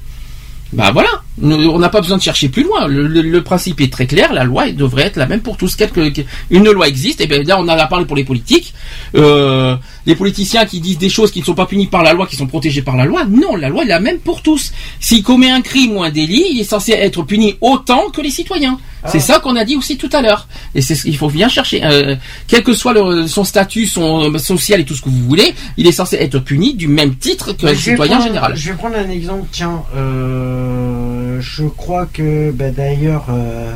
bah 0.73 0.91
voilà, 0.93 1.09
on 1.43 1.79
n'a 1.79 1.89
pas 1.89 2.01
besoin 2.01 2.17
de 2.17 2.23
chercher 2.23 2.49
plus 2.49 2.65
loin. 2.65 2.87
Le, 2.89 3.41
principe 3.43 3.81
est 3.81 3.93
très 3.93 4.07
clair, 4.07 4.33
la 4.33 4.45
loi 4.45 4.71
devrait 4.73 5.05
être 5.05 5.17
la 5.17 5.27
même 5.27 5.41
pour 5.41 5.57
tous. 5.57 5.77
Quelque, 5.77 6.09
que- 6.09 6.23
une 6.51 6.71
loi 6.71 6.89
existe, 6.89 7.21
et 7.21 7.27
bien 7.27 7.43
là 7.45 7.57
on 7.59 7.65
en 7.65 7.69
a 7.69 7.87
parlé 7.87 8.05
pour 8.05 8.17
les 8.17 8.25
politiques, 8.25 8.75
euh, 9.15 9.77
les 10.07 10.15
politiciens 10.15 10.65
qui 10.65 10.81
disent 10.81 10.99
des 10.99 11.09
choses 11.09 11.31
qui 11.31 11.41
ne 11.41 11.45
sont 11.45 11.55
pas 11.55 11.67
punies 11.67 11.87
par 11.89 12.03
la 12.03 12.13
loi, 12.13 12.27
qui 12.27 12.37
sont 12.37 12.47
protégées 12.47 12.83
par 12.83 12.97
la 12.97 13.05
loi. 13.05 13.25
Non, 13.25 13.57
la 13.57 13.69
loi 13.69 13.83
est 13.85 13.89
la 13.89 14.01
même 14.01 14.19
pour 14.19 14.41
tous. 14.43 14.73
S'il 15.01 15.23
commet 15.23 15.51
un 15.51 15.61
crime 15.61 15.97
ou 15.97 16.03
un 16.03 16.11
délit, 16.11 16.45
il 16.53 16.61
est 16.61 16.65
censé 16.65 16.93
être 16.93 17.23
puni 17.25 17.57
autant 17.61 18.11
que 18.11 18.21
les 18.21 18.31
citoyens. 18.31 18.79
C'est 19.09 19.21
ça 19.21 19.39
qu'on 19.39 19.55
a 19.55 19.65
dit 19.65 19.77
aussi 19.77 19.97
tout 19.99 20.11
à 20.13 20.21
l'heure. 20.21 20.49
Et 20.75 20.83
c'est 20.83 20.97
ce 20.97 21.05
qu'il 21.05 21.17
faut 21.17 21.29
bien 21.31 21.49
chercher. 21.49 21.85
Euh, 21.85 22.17
quel 22.49 22.65
que 22.65 22.73
soit 22.73 22.93
le- 22.93 23.29
son 23.29 23.45
statut, 23.45 23.87
son 23.87 24.33
euh, 24.35 24.39
social 24.39 24.81
et 24.81 24.85
tout 24.85 24.95
ce 24.97 25.03
que 25.03 25.09
vous 25.09 25.25
voulez, 25.25 25.55
il 25.77 25.87
est 25.87 25.93
censé 25.93 26.17
être 26.17 26.41
puni 26.41 26.75
du 26.75 26.89
même 26.89 27.15
titre 27.17 27.53
que 27.53 27.67
Mais 27.67 27.73
le 27.73 27.79
je 27.79 27.85
vais 27.85 27.91
citoyen 27.93 28.13
prendre- 28.17 28.27
général. 28.27 28.57
Je 28.57 28.71
vais 28.71 28.77
prendre 28.77 28.97
un 28.97 29.09
exemple, 29.11 29.47
tiens. 29.53 29.83
euh, 29.97 31.41
je 31.41 31.65
crois 31.65 32.07
que, 32.07 32.51
bah, 32.51 32.71
d'ailleurs, 32.71 33.27
euh, 33.31 33.73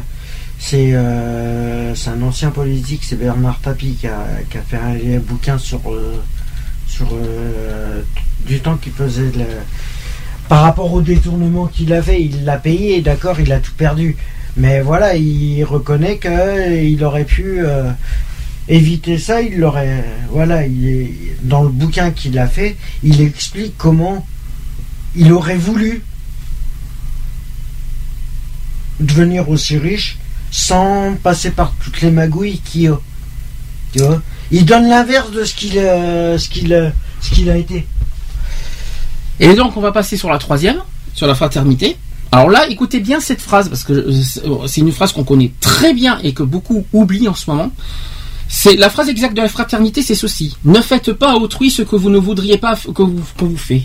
c'est 0.61 0.93
euh, 0.93 1.95
c'est 1.95 2.11
un 2.11 2.23
ancien 2.23 2.51
politique, 2.51 3.03
c'est 3.03 3.17
Bernard 3.17 3.59
Tapie 3.61 3.97
qui 3.99 4.07
a, 4.07 4.27
qui 4.51 4.59
a 4.59 4.61
fait 4.61 4.77
un, 4.77 5.19
bouquin 5.19 5.57
sur, 5.57 5.81
euh, 5.91 6.23
sur 6.87 7.09
euh, 7.15 8.03
du 8.47 8.61
temps 8.61 8.77
qu'il 8.77 8.93
faisait. 8.93 9.33
par 10.49 10.63
rapport 10.63 10.93
au 10.93 11.01
détournement 11.01 11.67
qu'il 11.67 11.93
avait, 11.95 12.23
il 12.23 12.45
l'a 12.45 12.59
payé, 12.59 13.01
d'accord, 13.01 13.41
il 13.41 13.51
a 13.53 13.59
tout 13.59 13.73
perdu. 13.73 14.17
Mais 14.57 14.83
voilà, 14.83 15.17
il 15.17 15.65
reconnaît 15.65 16.19
qu'il 16.19 17.03
aurait 17.05 17.25
pu 17.25 17.61
éviter 18.69 19.17
ça, 19.17 19.41
il 19.41 19.59
l'aurait. 19.59 20.05
Voilà, 20.31 20.67
il 20.67 20.89
est, 20.89 21.13
dans 21.43 21.63
le 21.63 21.71
bouquin 21.71 22.11
qu'il 22.11 22.39
a 22.39 22.47
fait, 22.47 22.77
il 23.03 23.23
explique 23.23 23.75
comment 23.79 24.27
il 25.17 25.33
aurait 25.33 25.57
voulu 25.57 26.03
devenir 29.01 29.49
aussi 29.49 29.79
riche 29.79 30.20
sans 30.51 31.15
passer 31.23 31.51
par 31.51 31.73
toutes 31.83 32.01
les 32.01 32.11
magouilles 32.11 32.59
a. 32.89 33.01
Tu 33.93 34.01
vois? 34.01 34.21
Il 34.51 34.65
donne 34.65 34.89
l'inverse 34.89 35.31
de 35.31 35.45
ce 35.45 35.55
qu'il 35.55 35.79
euh, 35.79 36.39
ce 36.39 36.49
qu'il 36.49 36.73
euh, 36.73 36.91
ce 37.21 37.31
qu'il 37.31 37.49
a 37.51 37.57
été. 37.57 37.87
Et 39.39 39.55
donc 39.55 39.77
on 39.77 39.81
va 39.81 39.93
passer 39.93 40.17
sur 40.17 40.29
la 40.31 40.39
troisième, 40.39 40.79
sur 41.15 41.27
la 41.27 41.35
fraternité. 41.35 41.97
Alors 42.33 42.49
là, 42.51 42.69
écoutez 42.69 43.01
bien 43.01 43.19
cette 43.21 43.41
phrase 43.41 43.69
parce 43.69 43.83
que 43.85 43.93
euh, 43.93 44.67
c'est- 44.67 44.81
une 44.81 44.93
phrase 44.93 45.13
qu'on 45.13 45.25
connaît 45.25 45.53
très 45.61 45.93
bien 45.95 46.19
et 46.23 46.33
que 46.35 46.43
beaucoup 46.45 46.85
oublient 46.93 47.29
en 47.29 47.35
ce 47.35 47.51
moment. 47.51 47.71
C'est 48.49 48.75
la 48.77 48.91
phrase 48.91 49.09
exacte 49.09 49.35
de 49.37 49.43
la 49.43 49.49
fraternité, 49.49 50.03
c'est 50.03 50.15
ceci 50.17 50.57
ne 50.65 50.81
faites 50.81 51.13
pas 51.13 51.33
à 51.33 51.35
autrui 51.37 51.71
ce 51.71 51.83
que 51.83 51.95
vous 51.97 52.11
ne 52.11 52.19
voudriez 52.19 52.59
pas 52.59 52.75
que 52.77 53.03
vous, 53.03 53.23
qu'on 53.39 53.47
vous 53.47 53.57
fait. 53.57 53.83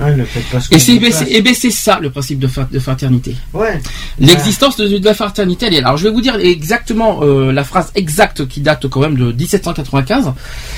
Ouais, 0.00 0.14
ne 0.14 0.24
faites 0.24 0.44
pas 0.50 0.60
ce 0.60 0.74
Et 0.74 0.78
c'est 0.78 0.94
eh 0.94 0.98
ben, 0.98 1.12
eh 1.28 1.40
ben, 1.42 1.54
c'est 1.54 1.70
ça 1.70 1.98
le 2.00 2.10
principe 2.10 2.38
de, 2.38 2.46
fa- 2.48 2.68
de 2.70 2.78
fraternité. 2.78 3.34
Ouais. 3.54 3.80
L'existence 4.18 4.76
de, 4.76 4.86
de 4.98 5.04
la 5.04 5.14
fraternité, 5.14 5.66
elle 5.66 5.74
est 5.74 5.80
là. 5.80 5.88
Alors 5.88 5.98
je 5.98 6.04
vais 6.04 6.10
vous 6.14 6.20
dire 6.20 6.36
exactement 6.36 7.20
euh, 7.22 7.50
la 7.52 7.64
phrase 7.64 7.92
exacte 7.94 8.46
qui 8.46 8.60
date 8.60 8.88
quand 8.88 9.00
même 9.00 9.16
de 9.16 9.32
1795. 9.32 10.32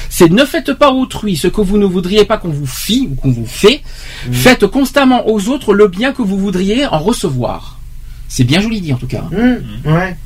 C'est 0.08 0.30
ne 0.30 0.44
faites 0.44 0.72
pas 0.74 0.90
autrui 0.92 1.36
ce 1.36 1.48
que 1.48 1.60
vous 1.60 1.78
ne 1.78 1.86
voudriez 1.86 2.24
pas 2.24 2.38
qu'on 2.38 2.48
vous 2.50 2.66
fit 2.66 3.08
ou 3.10 3.14
qu'on 3.16 3.32
vous 3.32 3.46
fait. 3.46 3.82
Faites 4.32 4.66
constamment 4.66 5.28
aux 5.28 5.48
autres 5.48 5.74
le 5.74 5.88
bien 5.88 6.12
que 6.12 6.22
vous 6.22 6.38
voudriez 6.38 6.86
en 6.86 6.98
recevoir. 6.98 7.78
C'est 8.28 8.44
bien 8.44 8.60
joli 8.60 8.80
dit 8.80 8.92
en 8.92 8.98
tout 8.98 9.06
cas. 9.06 9.24
Hum, 9.32 9.58
ouais. 9.84 10.16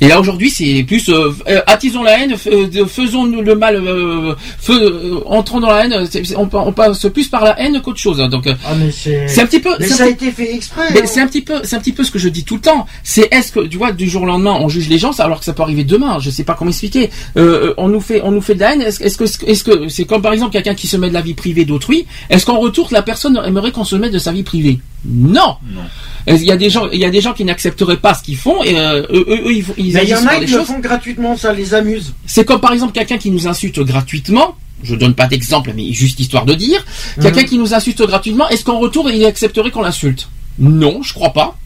Et 0.00 0.08
là 0.08 0.20
aujourd'hui 0.20 0.50
c'est 0.50 0.82
plus 0.84 1.08
euh, 1.08 1.30
euh, 1.48 1.60
attisons 1.66 2.02
la 2.02 2.18
haine, 2.20 2.34
euh, 2.48 2.86
faisons 2.86 3.24
le 3.26 3.54
mal, 3.54 3.76
euh, 3.76 4.34
euh, 4.70 5.20
entrons 5.26 5.60
dans 5.60 5.70
la 5.70 5.84
haine. 5.86 6.08
on, 6.36 6.48
on 6.52 6.72
passe 6.72 7.06
plus 7.12 7.28
par 7.28 7.44
la 7.44 7.58
haine 7.60 7.80
qu'autre 7.80 7.98
chose. 8.00 8.20
hein. 8.20 8.28
Donc 8.28 8.46
Ah, 8.48 8.74
mais 8.78 8.90
c'est. 8.90 9.40
un 9.40 9.46
petit 9.46 9.60
peu. 9.60 9.70
Mais 9.78 9.86
ça 9.86 10.04
a 10.04 10.08
été 10.08 10.30
fait 10.30 10.54
exprès. 10.54 10.82
hein. 11.02 11.06
c'est 11.06 11.20
un 11.20 11.26
petit 11.26 11.42
peu, 11.42 11.60
c'est 11.64 11.76
un 11.76 11.80
petit 11.80 11.92
peu 11.92 12.04
ce 12.04 12.10
que 12.10 12.18
je 12.18 12.28
dis 12.28 12.44
tout 12.44 12.56
le 12.56 12.60
temps. 12.60 12.86
C'est 13.02 13.28
est-ce 13.32 13.52
que 13.52 13.60
tu 13.60 13.76
vois 13.78 13.92
du 13.92 14.08
jour 14.08 14.22
au 14.22 14.26
lendemain 14.26 14.56
on 14.60 14.68
juge 14.68 14.88
les 14.88 14.98
gens, 14.98 15.12
alors 15.20 15.38
que 15.38 15.44
ça 15.44 15.52
peut 15.52 15.62
arriver 15.62 15.84
demain. 15.84 16.18
Je 16.20 16.30
sais 16.30 16.44
pas 16.44 16.54
comment 16.54 16.70
expliquer. 16.70 17.10
Euh, 17.36 17.72
on 17.76 17.88
nous 17.88 18.00
fait, 18.00 18.20
on 18.24 18.30
nous 18.32 18.40
fait 18.42 18.54
de 18.54 18.60
la 18.60 18.72
haine. 18.74 18.82
Est-ce 18.82 19.02
est-ce 19.02 19.16
que, 19.16 19.24
est-ce 19.46 19.64
que 19.64 19.88
c'est 19.88 20.04
comme 20.04 20.22
par 20.22 20.32
exemple 20.32 20.52
quelqu'un 20.52 20.74
qui 20.74 20.86
se 20.88 20.96
met 20.96 21.08
de 21.08 21.14
la 21.14 21.20
vie 21.22 21.34
privée 21.34 21.64
d'autrui. 21.64 22.06
Est-ce 22.30 22.44
qu'en 22.46 22.58
retour 22.58 22.88
la 22.90 23.02
personne 23.02 23.40
aimerait 23.46 23.70
qu'on 23.72 23.84
se 23.84 23.96
mette 23.96 24.12
de 24.12 24.18
sa 24.18 24.32
vie 24.32 24.42
privée? 24.42 24.80
Non. 25.06 25.56
Non. 25.70 25.82
Il 26.26 26.42
y 26.44 26.50
a 26.50 26.56
des 26.56 26.70
gens, 26.70 26.88
il 26.90 26.98
y 26.98 27.04
a 27.04 27.10
des 27.10 27.20
gens 27.20 27.34
qui 27.34 27.44
n'accepteraient 27.44 27.98
pas 27.98 28.14
ce 28.14 28.22
qu'ils 28.22 28.36
font 28.38 28.62
et 28.64 28.78
euh, 28.78 29.02
eux, 29.10 29.24
eux, 29.28 29.40
eux, 29.48 29.52
ils, 29.54 29.62
font- 29.62 29.74
ils 29.76 29.92
Mais 29.92 30.04
il 30.04 30.08
y 30.08 30.14
en 30.14 30.26
a 30.26 30.34
qui 30.34 30.40
des 30.40 30.46
le 30.46 30.52
choses. 30.58 30.66
font 30.66 30.78
gratuitement, 30.78 31.36
ça 31.36 31.52
les 31.52 31.74
amuse. 31.74 32.14
C'est 32.26 32.44
comme 32.46 32.60
par 32.60 32.72
exemple 32.72 32.92
quelqu'un 32.92 33.18
qui 33.18 33.30
nous 33.30 33.46
insulte 33.46 33.80
gratuitement. 33.80 34.56
Je 34.82 34.94
donne 34.94 35.14
pas 35.14 35.26
d'exemple, 35.26 35.72
mais 35.76 35.92
juste 35.92 36.20
histoire 36.20 36.44
de 36.46 36.54
dire. 36.54 36.84
Quelqu'un 37.20 37.42
Mhm. 37.42 37.46
qui 37.48 37.58
nous 37.58 37.74
insulte 37.74 38.02
gratuitement, 38.02 38.48
est-ce 38.48 38.64
qu'en 38.64 38.78
retour 38.78 39.10
il 39.10 39.24
accepterait 39.26 39.70
qu'on 39.70 39.82
l'insulte? 39.82 40.28
Non, 40.58 41.02
je 41.02 41.12
crois 41.12 41.32
pas. 41.32 41.56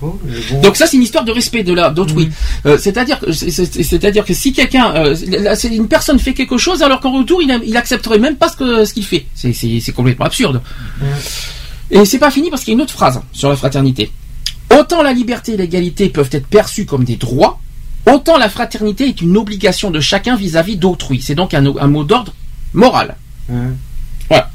Bon. 0.00 0.18
Donc 0.62 0.74
ça 0.76 0.86
c'est 0.86 0.96
une 0.96 1.02
histoire 1.02 1.24
de 1.24 1.32
respect 1.32 1.62
de 1.62 1.74
la 1.74 1.90
d'autrui. 1.90 2.30
Euh, 2.64 2.78
c'est-à-dire 2.78 3.20
que 3.20 3.30
c'est-à-dire 3.30 4.24
si 4.30 4.52
quelqu'un 4.54 4.94
euh, 4.94 5.14
une 5.70 5.86
personne 5.88 6.18
fait 6.18 6.32
quelque 6.32 6.56
chose 6.56 6.82
alors 6.82 7.00
qu'en 7.00 7.12
retour 7.12 7.42
il, 7.42 7.50
a- 7.50 7.60
il 7.62 7.76
accepterait 7.76 8.18
même 8.18 8.36
pas 8.36 8.48
ce 8.48 8.56
que 8.56 8.84
ce 8.86 8.94
qu'il 8.94 9.04
fait. 9.04 9.26
C'est 9.34 9.92
complètement 9.92 10.24
absurde. 10.24 10.62
Et 11.90 12.04
c'est 12.04 12.18
pas 12.18 12.30
fini 12.30 12.50
parce 12.50 12.62
qu'il 12.64 12.72
y 12.72 12.74
a 12.74 12.78
une 12.78 12.82
autre 12.82 12.92
phrase 12.92 13.20
sur 13.32 13.48
la 13.48 13.56
fraternité. 13.56 14.10
Autant 14.76 15.02
la 15.02 15.12
liberté 15.12 15.52
et 15.52 15.56
l'égalité 15.56 16.08
peuvent 16.08 16.28
être 16.32 16.46
perçues 16.46 16.84
comme 16.86 17.04
des 17.04 17.16
droits, 17.16 17.60
autant 18.10 18.36
la 18.38 18.48
fraternité 18.48 19.08
est 19.08 19.20
une 19.20 19.36
obligation 19.36 19.90
de 19.90 20.00
chacun 20.00 20.36
vis-à-vis 20.36 20.76
d'autrui. 20.76 21.22
C'est 21.22 21.34
donc 21.36 21.54
un, 21.54 21.64
un 21.64 21.86
mot 21.86 22.02
d'ordre 22.04 22.34
moral. 22.72 23.16
Ouais. 23.48 23.56
Voilà. 24.28 24.50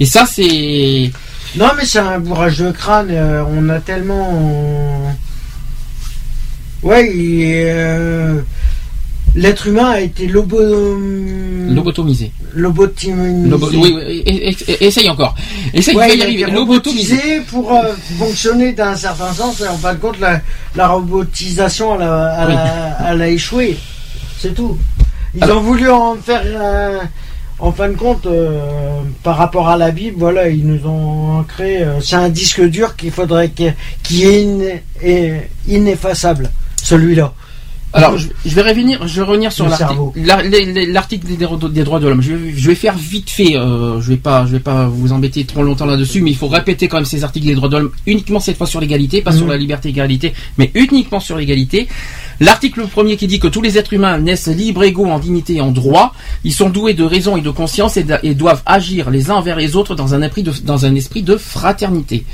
Et 0.00 0.06
ça 0.06 0.24
c'est 0.26 1.10
Non, 1.56 1.68
mais 1.76 1.84
c'est 1.84 1.98
un 1.98 2.18
bourrage 2.18 2.58
de 2.58 2.70
crâne. 2.72 3.08
euh, 3.10 3.44
on 3.46 3.68
a 3.68 3.78
tellement. 3.80 5.14
Ouais, 6.82 7.14
il 7.14 7.42
est, 7.42 7.70
euh, 7.70 8.40
l'être 9.34 9.66
humain 9.66 9.90
a 9.90 10.00
été 10.00 10.26
lobo... 10.26 10.58
lobotomisé. 11.68 12.32
lobotomisé. 12.54 13.48
Lobo- 13.48 13.68
oui, 13.70 13.94
oui, 13.96 14.22
et- 14.26 14.48
et- 14.48 14.56
et- 14.68 14.86
essaye 14.86 15.08
encore. 15.08 15.34
Essaye, 15.72 15.96
Ouais, 15.96 16.14
il 16.14 16.22
a 16.22 16.28
été 16.28 16.50
Lobotomisé. 16.50 17.40
pour 17.48 17.72
euh, 17.72 17.92
fonctionner 18.18 18.72
d'un 18.72 18.94
certain 18.94 19.32
sens. 19.32 19.60
Et 19.60 19.68
en 19.68 19.76
fin 19.78 19.94
de 19.94 19.98
compte, 19.98 20.18
la, 20.20 20.40
la 20.76 20.88
robotisation, 20.88 21.96
elle 21.96 22.02
a, 22.02 22.38
elle 22.46 22.56
a- 22.56 23.12
elle 23.12 23.22
a 23.22 23.28
échoué. 23.28 23.76
C'est 24.38 24.54
tout. 24.54 24.76
Ils 25.34 25.42
Alors- 25.44 25.58
ont 25.58 25.62
voulu 25.62 25.88
en 25.90 26.16
faire. 26.16 26.42
euh, 26.44 26.98
en 27.58 27.70
fin 27.70 27.88
de 27.88 27.94
compte, 27.94 28.26
euh, 28.26 28.58
par 29.22 29.36
rapport 29.36 29.68
à 29.68 29.76
la 29.76 29.92
Bible, 29.92 30.16
voilà, 30.18 30.48
ils 30.48 30.66
nous 30.66 30.84
ont 30.86 31.44
créé. 31.44 31.86
c'est 32.02 32.16
un 32.16 32.28
disque 32.28 32.60
dur 32.62 32.96
qu'il 32.96 33.12
faudrait 33.12 33.50
qui 33.50 34.24
est, 34.24 34.44
in- 34.44 34.78
est 35.00 35.48
ineffaçable, 35.68 36.50
celui-là. 36.82 37.32
Alors, 37.94 38.16
je, 38.16 38.28
je 38.46 38.54
vais 38.54 38.62
revenir, 38.62 39.06
je 39.06 39.20
vais 39.20 39.26
revenir 39.26 39.52
sur 39.52 39.66
Le 39.66 39.70
l'article 40.92 41.26
des, 41.26 41.36
droits- 41.36 41.68
des 41.68 41.84
droits 41.84 42.00
de 42.00 42.08
l'homme. 42.08 42.22
Je 42.22 42.32
vais, 42.32 42.52
je 42.56 42.68
vais 42.68 42.74
faire 42.74 42.96
vite 42.96 43.28
fait. 43.30 43.56
euh, 43.56 44.00
je 44.00 44.08
vais 44.08 44.16
pas, 44.16 44.46
je 44.46 44.52
vais 44.52 44.60
pas 44.60 44.86
vous 44.88 45.12
embêter 45.12 45.44
trop 45.44 45.62
longtemps 45.62 45.86
là-dessus, 45.86 46.22
mais 46.22 46.30
il 46.30 46.36
faut 46.36 46.48
répéter 46.48 46.88
quand 46.88 46.96
même 46.96 47.04
ces 47.04 47.22
articles 47.24 47.46
des 47.46 47.54
droits 47.54 47.68
de 47.68 47.76
l'homme 47.76 47.90
uniquement 48.06 48.40
cette 48.40 48.56
fois 48.56 48.66
sur 48.66 48.80
l'égalité, 48.80 49.20
pas 49.20 49.32
sur 49.32 49.44
Mhm. 49.44 49.50
la 49.52 49.56
liberté 49.58 49.88
et 49.88 49.92
l'égalité, 49.92 50.32
mais 50.58 50.70
uniquement 50.74 51.20
sur 51.20 51.36
l'égalité. 51.36 51.88
L'article 52.42 52.88
premier 52.88 53.16
qui 53.16 53.28
dit 53.28 53.38
que 53.38 53.46
tous 53.46 53.62
les 53.62 53.78
êtres 53.78 53.92
humains 53.92 54.18
naissent 54.18 54.48
libres, 54.48 54.82
égaux 54.82 55.06
en 55.06 55.20
dignité 55.20 55.54
et 55.54 55.60
en 55.60 55.70
droit. 55.70 56.12
Ils 56.42 56.52
sont 56.52 56.70
doués 56.70 56.92
de 56.92 57.04
raison 57.04 57.36
et 57.36 57.40
de 57.40 57.50
conscience 57.50 57.96
et, 57.96 58.34
doivent 58.34 58.62
agir 58.66 59.10
les 59.10 59.30
uns 59.30 59.34
envers 59.34 59.54
les 59.54 59.76
autres 59.76 59.94
dans 59.94 60.14
un 60.14 60.22
esprit 60.22 60.42
de, 60.42 60.52
dans 60.64 60.84
un 60.84 60.96
esprit 60.96 61.22
de 61.22 61.36
fraternité. 61.36 62.26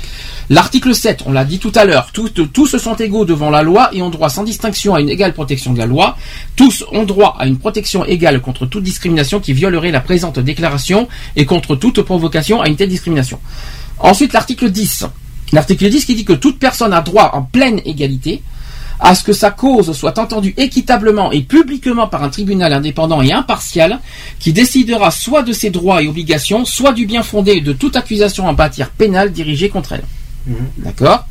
L'article 0.49 0.95
7, 0.95 1.25
on 1.27 1.31
l'a 1.31 1.45
dit 1.45 1.59
tout 1.59 1.71
à 1.75 1.85
l'heure, 1.85 2.09
tous, 2.11 2.31
tous 2.51 2.75
sont 2.79 2.95
égaux 2.95 3.23
devant 3.23 3.51
la 3.51 3.61
loi 3.61 3.91
et 3.93 4.01
ont 4.01 4.09
droit 4.09 4.29
sans 4.29 4.43
distinction 4.43 4.95
à 4.95 4.99
une 4.99 5.09
égale 5.09 5.33
protection 5.33 5.73
de 5.73 5.77
la 5.77 5.85
loi. 5.85 6.17
Tous 6.55 6.83
ont 6.91 7.03
droit 7.03 7.35
à 7.37 7.45
une 7.45 7.59
protection 7.59 8.03
égale 8.03 8.41
contre 8.41 8.65
toute 8.65 8.83
discrimination 8.83 9.39
qui 9.39 9.53
violerait 9.53 9.91
la 9.91 10.01
présente 10.01 10.39
déclaration 10.39 11.07
et 11.35 11.45
contre 11.45 11.75
toute 11.75 12.01
provocation 12.01 12.61
à 12.61 12.67
une 12.67 12.77
telle 12.77 12.89
discrimination. 12.89 13.39
Ensuite, 13.99 14.33
l'article 14.33 14.71
10. 14.71 15.05
L'article 15.53 15.87
10 15.87 16.05
qui 16.05 16.15
dit 16.15 16.25
que 16.25 16.33
toute 16.33 16.57
personne 16.57 16.93
a 16.93 17.01
droit 17.01 17.29
en 17.35 17.43
pleine 17.43 17.79
égalité 17.85 18.41
à 18.99 19.15
ce 19.15 19.23
que 19.23 19.33
sa 19.33 19.51
cause 19.51 19.91
soit 19.95 20.17
entendue 20.19 20.53
équitablement 20.57 21.31
et 21.31 21.41
publiquement 21.41 22.07
par 22.07 22.23
un 22.23 22.29
tribunal 22.29 22.73
indépendant 22.73 23.21
et 23.21 23.31
impartial 23.31 23.99
qui 24.39 24.51
décidera 24.53 25.09
soit 25.11 25.43
de 25.43 25.53
ses 25.53 25.69
droits 25.69 26.01
et 26.03 26.07
obligations, 26.07 26.65
soit 26.65 26.91
du 26.93 27.05
bien 27.05 27.23
fondé 27.23 27.61
de 27.61 27.73
toute 27.73 27.95
accusation 27.95 28.47
en 28.47 28.53
matière 28.53 28.89
pénale 28.89 29.31
dirigée 29.31 29.69
contre 29.69 29.93
elle. 29.93 30.03
D'accord? 30.77 31.27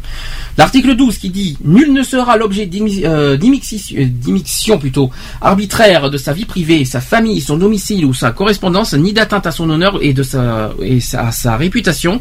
L'article 0.56 0.94
12 0.94 1.18
qui 1.18 1.30
dit 1.30 1.56
Nul 1.64 1.92
ne 1.92 2.02
sera 2.02 2.36
l'objet 2.36 2.66
d'immi- 2.66 3.04
euh, 3.04 3.36
euh, 3.36 4.76
plutôt 4.78 5.10
arbitraire 5.40 6.10
de 6.10 6.18
sa 6.18 6.32
vie 6.32 6.44
privée, 6.44 6.84
sa 6.84 7.00
famille, 7.00 7.40
son 7.40 7.56
domicile 7.56 8.04
ou 8.04 8.14
sa 8.14 8.30
correspondance, 8.32 8.94
ni 8.94 9.12
d'atteinte 9.12 9.46
à 9.46 9.50
son 9.50 9.68
honneur 9.70 9.98
et 10.02 10.12
de 10.12 10.22
sa, 10.22 10.70
et 10.82 11.00
sa, 11.00 11.28
à 11.28 11.32
sa 11.32 11.56
réputation. 11.56 12.20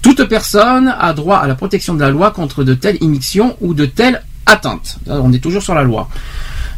Toute 0.00 0.24
personne 0.24 0.92
a 0.98 1.12
droit 1.12 1.36
à 1.36 1.46
la 1.46 1.54
protection 1.54 1.94
de 1.94 2.00
la 2.00 2.10
loi 2.10 2.30
contre 2.30 2.64
de 2.64 2.74
telles 2.74 2.98
immixtions 3.02 3.56
ou 3.60 3.72
de 3.74 3.86
telles 3.86 4.22
atteintes. 4.46 4.98
Là, 5.06 5.20
On 5.22 5.32
est 5.32 5.38
toujours 5.38 5.62
sur 5.62 5.74
la 5.74 5.82
loi. 5.82 6.08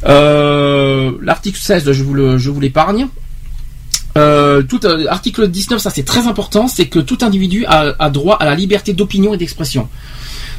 Euh, 0.06 1.12
L'article 1.22 1.58
16, 1.60 1.90
je 1.92 2.02
vous 2.02 2.14
le- 2.14 2.38
je 2.38 2.50
vous 2.50 2.60
l'épargne. 2.60 3.08
Euh, 4.16 4.62
tout 4.62 4.84
euh, 4.86 5.06
article 5.08 5.48
19, 5.48 5.80
ça 5.80 5.90
c'est 5.90 6.04
très 6.04 6.26
important, 6.28 6.68
c'est 6.68 6.86
que 6.86 7.00
tout 7.00 7.18
individu 7.22 7.64
a, 7.66 7.94
a 7.98 8.10
droit 8.10 8.36
à 8.36 8.44
la 8.44 8.54
liberté 8.54 8.92
d'opinion 8.92 9.34
et 9.34 9.36
d'expression. 9.36 9.88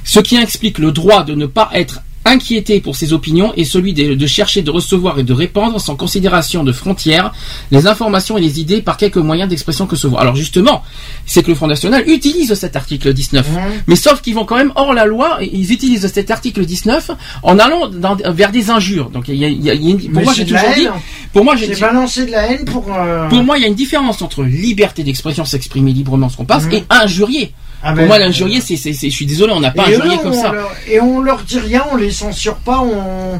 Ce 0.03 0.19
qui 0.19 0.35
explique 0.35 0.77
le 0.77 0.91
droit 0.91 1.23
de 1.23 1.35
ne 1.35 1.45
pas 1.45 1.69
être 1.73 2.01
inquiété 2.25 2.81
pour 2.81 2.95
ses 2.95 3.13
opinions 3.13 3.53
et 3.55 3.63
celui 3.65 3.93
de, 3.93 4.15
de 4.15 4.27
chercher 4.27 4.61
de 4.63 4.71
recevoir 4.71 5.19
et 5.19 5.23
de 5.23 5.33
répandre 5.33 5.79
sans 5.79 5.95
considération 5.95 6.63
de 6.63 6.71
frontières 6.71 7.33
les 7.71 7.87
informations 7.87 8.37
et 8.37 8.41
les 8.41 8.59
idées 8.59 8.81
par 8.81 8.97
quelque 8.97 9.19
moyen 9.19 9.47
d'expression 9.47 9.85
que 9.87 9.95
ce 9.95 10.09
soit. 10.09 10.19
Alors 10.19 10.35
justement, 10.35 10.83
c'est 11.25 11.43
que 11.43 11.49
le 11.49 11.55
Front 11.55 11.67
National 11.67 12.03
utilise 12.09 12.53
cet 12.55 12.75
article 12.75 13.13
19. 13.13 13.47
Mais 13.87 13.95
sauf 13.95 14.21
qu'ils 14.21 14.33
vont 14.35 14.45
quand 14.45 14.57
même 14.57 14.71
hors 14.75 14.93
la 14.93 15.05
loi, 15.05 15.37
ils 15.41 15.71
utilisent 15.71 16.07
cet 16.11 16.31
article 16.31 16.65
19 16.65 17.11
en 17.43 17.59
allant 17.59 17.87
dans- 17.87 18.17
vers 18.31 18.51
des 18.51 18.69
injures. 18.69 19.09
Donc 19.11 19.27
il 19.27 19.35
y 19.35 19.45
a, 19.45 19.49
y 19.49 19.69
a- 19.69 19.73
y 19.75 19.87
a 19.87 19.91
une- 19.91 20.11
pour 20.11 20.23
moi 20.23 20.33
dit, 20.33 20.87
pour 21.31 21.43
moi 21.43 21.55
j'ai 21.55 21.73
C'est 21.73 21.79
balancer 21.81 22.25
de 22.25 22.31
la 22.31 22.51
haine 22.51 22.65
pour. 22.65 22.85
euh, 22.93 23.29
pour 23.29 23.43
moi, 23.43 23.57
il 23.57 23.61
y 23.61 23.65
a 23.65 23.67
une 23.67 23.75
différence 23.75 24.21
entre 24.21 24.43
liberté 24.43 25.03
d'expression, 25.03 25.45
s'exprimer 25.45 25.91
librement 25.93 26.29
ce 26.29 26.37
qu'on 26.37 26.45
pense, 26.45 26.63
Mhm. 26.65 26.73
et 26.73 26.83
injurier. 26.89 27.53
Ah 27.87 27.89
pour 27.89 27.97
ben, 27.97 28.07
moi, 28.07 28.17
l'injurier, 28.17 28.61
c'est, 28.61 28.75
je 28.77 29.09
suis 29.09 29.25
désolé, 29.27 29.53
on 29.53 29.59
n'a 29.59 29.69
pas 29.69 29.83
injurié 29.83 30.15
eux, 30.15 30.19
comme 30.23 30.33
on 30.33 30.41
ça. 30.41 30.51
leur- 30.51 30.71
et 30.89 30.99
on 30.99 31.21
leur 31.21 31.43
dit 31.43 31.59
rien, 31.59 31.83
on 31.91 31.95
les 31.97 32.09
censure 32.09 32.55
pas, 32.55 32.79
on, 32.79 33.39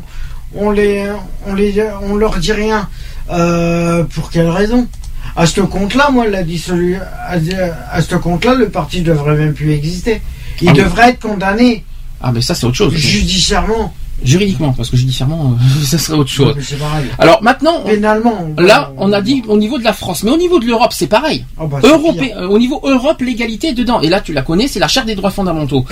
on 0.53 0.69
les, 0.69 1.03
on 1.47 1.55
les, 1.55 1.83
on 2.03 2.15
leur 2.15 2.37
dit 2.37 2.51
rien. 2.53 2.87
Euh, 3.31 4.03
pour 4.03 4.29
quelle 4.29 4.49
raison? 4.49 4.87
À 5.35 5.47
ce 5.47 5.61
compte-là, 5.61 6.11
moi, 6.11 6.27
la 6.27 6.43
dissolu, 6.43 6.97
à, 7.27 7.37
à 7.91 8.01
ce 8.01 8.15
compte-là, 8.15 8.53
le 8.53 8.69
parti 8.69 9.01
devrait 9.01 9.35
même 9.35 9.53
plus 9.55 9.71
exister. 9.73 10.21
Il 10.61 10.69
Ah 10.69 10.73
oui. 10.73 10.83
devrait 10.83 11.09
être 11.09 11.19
condamné 11.21 11.83
Ah, 12.21 12.31
mais 12.31 12.41
ça, 12.41 12.53
c'est 12.53 12.65
autre 12.67 12.77
chose. 12.77 12.93
judiciairement. 12.95 13.93
Juridiquement, 14.23 14.71
parce 14.73 14.89
que 14.89 14.97
judiciairement, 14.97 15.55
euh, 15.59 15.83
ça 15.85 15.97
serait 15.97 16.17
autre 16.17 16.29
chose. 16.31 16.55
Pareil. 16.79 17.05
Alors 17.19 17.43
maintenant, 17.43 17.81
on- 17.83 17.87
Pénalement. 17.89 18.47
on- 18.57 18.61
là, 18.61 18.91
on 18.97 19.11
a 19.13 19.21
dit 19.21 19.43
au 19.47 19.57
niveau 19.57 19.77
de 19.77 19.83
la 19.83 19.93
France, 19.93 20.23
mais 20.23 20.31
au 20.31 20.37
niveau 20.37 20.59
de 20.59 20.65
l'Europe, 20.65 20.93
c'est 20.93 21.07
pareil. 21.07 21.45
Ah 21.57 21.65
bah, 21.65 21.79
Europé- 21.83 22.33
euh, 22.35 22.47
au 22.47 22.57
niveau 22.57 22.79
Europe, 22.83 23.21
l'égalité 23.21 23.69
est 23.69 23.73
dedans. 23.73 23.99
Et 24.01 24.09
là, 24.09 24.21
tu 24.21 24.31
la 24.33 24.41
connais, 24.41 24.67
c'est 24.67 24.79
la 24.79 24.87
Charte 24.87 25.05
des 25.07 25.15
droits 25.15 25.31
fondamentaux. 25.31 25.85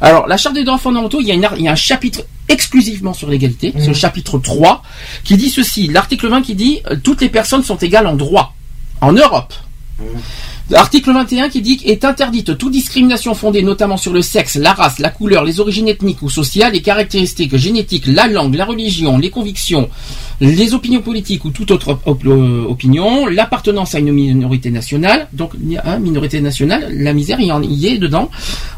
Alors, 0.00 0.26
la 0.28 0.36
Charte 0.36 0.54
des 0.54 0.64
droits 0.64 0.78
fondamentaux, 0.78 1.20
il 1.20 1.26
y 1.28 1.32
a, 1.32 1.34
une 1.34 1.44
ar- 1.44 1.56
il 1.56 1.64
y 1.64 1.68
a 1.68 1.72
un 1.72 1.76
chapitre 1.76 2.20
exclusivement 2.48 3.14
sur 3.14 3.28
l'égalité, 3.30 3.72
c'est 3.78 3.86
le 3.88 3.94
chapitre 3.94 4.38
3, 4.38 4.82
qui 5.24 5.36
dit 5.36 5.48
ceci. 5.48 5.88
L'article 5.88 6.28
20 6.28 6.42
qui 6.42 6.54
dit 6.54 6.80
euh, 6.90 6.96
toutes 7.02 7.20
les 7.22 7.28
personnes 7.30 7.62
sont 7.64 7.76
égales 7.76 8.06
en 8.06 8.14
droit. 8.14 8.54
En 9.00 9.12
Europe. 9.12 9.54
Article 10.74 11.12
21 11.12 11.48
qui 11.48 11.60
dit 11.60 11.80
est 11.84 12.04
interdite 12.04 12.56
toute 12.56 12.72
discrimination 12.72 13.34
fondée 13.34 13.62
notamment 13.62 13.96
sur 13.96 14.12
le 14.12 14.22
sexe, 14.22 14.56
la 14.56 14.72
race, 14.72 14.98
la 14.98 15.10
couleur, 15.10 15.44
les 15.44 15.60
origines 15.60 15.88
ethniques 15.88 16.22
ou 16.22 16.30
sociales, 16.30 16.72
les 16.72 16.82
caractéristiques 16.82 17.56
génétiques, 17.56 18.06
la 18.06 18.26
langue, 18.28 18.54
la 18.54 18.64
religion, 18.64 19.18
les 19.18 19.30
convictions, 19.30 19.90
les 20.40 20.72
opinions 20.74 21.02
politiques 21.02 21.44
ou 21.44 21.50
toute 21.50 21.70
autre 21.72 21.98
op- 22.06 22.24
euh, 22.26 22.64
opinion, 22.68 23.26
l'appartenance 23.26 23.94
à 23.94 23.98
une 23.98 24.12
minorité 24.12 24.70
nationale, 24.70 25.28
donc 25.32 25.52
hein, 25.84 25.98
minorité 25.98 26.40
nationale, 26.40 26.88
la 26.96 27.12
misère 27.12 27.38
il 27.40 27.46
y, 27.46 27.52
en, 27.52 27.62
y 27.62 27.86
est 27.88 27.98
dedans, 27.98 28.30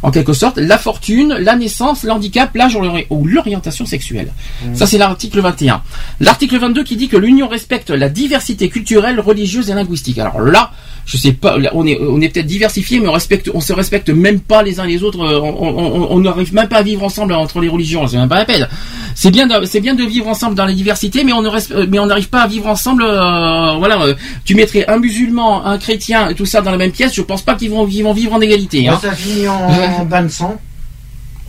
en 0.02 0.10
quelque 0.10 0.32
sorte, 0.32 0.58
la 0.58 0.78
fortune, 0.78 1.34
la 1.38 1.54
naissance, 1.56 2.02
l'handicap, 2.02 2.54
l'âge 2.56 2.74
ou 2.76 2.80
l'ori- 2.80 3.06
ou 3.10 3.26
l'orientation 3.26 3.86
sexuelle. 3.86 4.32
Ça 4.74 4.86
c'est 4.86 4.98
l'article 4.98 5.40
21. 5.40 5.82
L'article 6.20 6.58
22 6.58 6.82
qui 6.84 6.96
dit 6.96 7.08
que 7.08 7.16
l'Union 7.16 7.48
respecte 7.48 7.90
la 7.90 8.08
diversité 8.08 8.68
culturelle, 8.68 9.20
religieuse 9.20 9.70
et 9.70 9.74
linguistique. 9.74 10.18
Alors 10.18 10.40
là, 10.40 10.72
je 11.06 11.18
sais 11.18 11.32
pas, 11.32 11.56
on 11.84 11.86
est, 11.86 12.00
on 12.00 12.20
est 12.20 12.28
peut-être 12.30 12.46
diversifié, 12.46 12.98
mais 13.00 13.08
on 13.08 13.12
respecte, 13.12 13.50
on 13.54 13.60
se 13.60 13.72
respecte 13.72 14.08
même 14.10 14.40
pas 14.40 14.62
les 14.62 14.80
uns 14.80 14.86
les 14.86 15.02
autres. 15.02 15.20
euh, 15.20 15.40
On 15.40 16.18
n'arrive 16.20 16.54
même 16.54 16.68
pas 16.68 16.78
à 16.78 16.82
vivre 16.82 17.02
ensemble 17.04 17.32
entre 17.34 17.60
les 17.60 17.68
religions. 17.68 18.06
C'est 18.06 18.16
même 18.16 18.28
pas 18.28 18.38
la 18.38 18.44
peine. 18.44 18.68
C'est 19.14 19.30
bien, 19.30 19.46
de, 19.46 19.64
c'est 19.66 19.80
bien 19.80 19.94
de 19.94 20.02
vivre 20.02 20.26
ensemble 20.28 20.54
dans 20.56 20.64
la 20.64 20.72
diversité, 20.72 21.22
mais 21.24 21.32
on 21.32 21.42
ne 21.42 21.48
respe- 21.48 21.72
euh, 21.74 21.86
mais 21.88 21.98
on 21.98 22.06
n'arrive 22.06 22.28
pas 22.28 22.40
à 22.42 22.46
vivre 22.46 22.66
ensemble. 22.66 23.04
euh, 23.06 23.74
voilà, 23.78 23.98
tu 24.44 24.54
mettrais 24.54 24.86
un 24.88 24.98
musulman, 24.98 25.64
un 25.64 25.78
chrétien 25.78 26.28
et 26.30 26.34
tout 26.34 26.46
ça 26.46 26.60
dans 26.62 26.70
la 26.70 26.78
même 26.78 26.90
pièce. 26.92 27.14
Je 27.14 27.22
pense 27.22 27.42
pas 27.42 27.54
qu'ils 27.54 27.70
vont, 27.70 27.86
qu'ils 27.86 28.02
vont 28.04 28.12
vivre 28.12 28.32
en 28.32 28.40
égalité. 28.40 28.88
Hein. 28.88 28.98
Ça 29.00 29.12
finit 29.12 29.46
en, 29.48 29.54
en 30.00 30.04
bain 30.10 30.22
de 30.22 30.28
sang. 30.28 30.56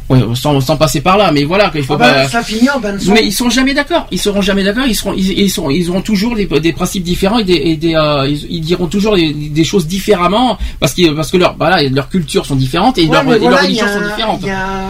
Ouais, 0.07 0.21
sans, 0.35 0.61
sans 0.61 0.77
passer 0.77 1.01
par 1.01 1.17
là, 1.17 1.31
mais 1.31 1.45
voilà, 1.45 1.71
qu'il 1.71 1.83
faut 1.83 1.95
Ah 1.95 1.97
bah, 1.97 2.13
pas. 2.13 2.27
ça 2.29 2.43
finit 2.43 2.69
en. 2.69 2.79
Mais 3.07 3.25
ils 3.25 3.31
sont 3.31 3.49
jamais 3.49 3.73
d'accord. 3.73 4.05
Ils 4.11 4.19
seront 4.19 4.41
jamais 4.43 4.63
d'accord. 4.63 4.85
Ils 4.87 4.93
seront, 4.93 5.13
ils, 5.13 5.31
ils 5.39 5.49
sont, 5.49 5.71
ils 5.71 5.89
auront 5.89 6.01
toujours 6.01 6.35
des, 6.35 6.45
des 6.45 6.73
principes 6.73 7.01
différents 7.01 7.39
et 7.39 7.43
des, 7.43 7.53
et 7.55 7.75
des 7.75 7.95
euh, 7.95 8.27
ils, 8.27 8.45
ils 8.51 8.61
diront 8.61 8.85
toujours 8.85 9.15
des, 9.15 9.33
des 9.33 9.63
choses 9.63 9.87
différemment 9.87 10.59
parce 10.79 10.93
que 10.93 11.09
parce 11.15 11.31
que 11.31 11.37
leur, 11.37 11.55
voilà, 11.57 11.81
leurs 11.89 12.07
cultures 12.09 12.45
sont 12.45 12.55
différentes 12.55 12.99
et 12.99 13.07
Ouais, 13.07 13.13
leurs, 13.13 13.33
et 13.33 13.39
voilà, 13.39 13.49
leurs 13.49 13.59
a 13.59 13.61
religions 13.63 13.87
sont 13.87 14.07
différentes. 14.07 14.39
Il 14.43 14.47
y 14.47 14.51
a, 14.51 14.85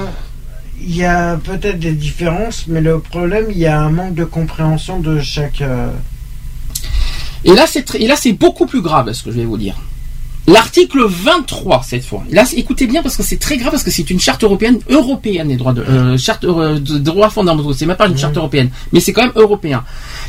il 0.82 0.96
y 0.98 1.06
a 1.06 1.38
peut-être 1.38 1.80
des 1.80 1.94
différences, 1.94 2.66
mais 2.68 2.82
le 2.82 3.00
problème, 3.00 3.46
il 3.52 3.58
y 3.58 3.68
a 3.68 3.80
un 3.80 3.90
manque 3.92 4.16
de 4.16 4.26
compréhension 4.26 5.00
de 5.00 5.22
chaque. 5.22 5.62
euh, 5.62 5.92
Et 7.46 7.54
là, 7.54 7.66
c'est 7.68 7.96
et 7.96 8.08
là, 8.08 8.16
c'est 8.18 8.34
beaucoup 8.34 8.66
plus 8.66 8.82
grave, 8.82 9.14
ce 9.14 9.24
que 9.24 9.32
je 9.32 9.38
vais 9.38 9.46
vous 9.46 9.58
dire. 9.58 9.76
L'article 10.48 11.06
23 11.08 11.84
cette 11.84 12.06
fois. 12.06 12.24
Là, 12.30 12.46
écoutez 12.56 12.86
bien 12.86 13.02
parce 13.02 13.18
que 13.18 13.24
c'est 13.24 13.38
très 13.40 13.58
grave 13.58 13.72
parce 13.72 13.84
que 13.84 13.90
c'est 13.90 14.10
une 14.12 14.20
charte 14.20 14.44
européenne 14.44 14.80
européenne 14.90 15.48
des 15.48 15.56
droits 15.56 15.74
de 15.74 15.82
euh, 15.82 16.18
charte 16.18 16.44
euh, 16.46 16.80
de 16.80 17.00
droits 17.00 17.32
fondamentaux. 17.32 17.74
C'est 17.74 17.88
même 17.88 17.98
pas 17.98 18.08
une 18.08 18.18
charte 18.18 18.38
européenne, 18.38 18.70
mais 18.92 19.00
c'est 19.00 19.12
quand 19.12 19.24
même 19.24 19.32
européen, 19.36 19.84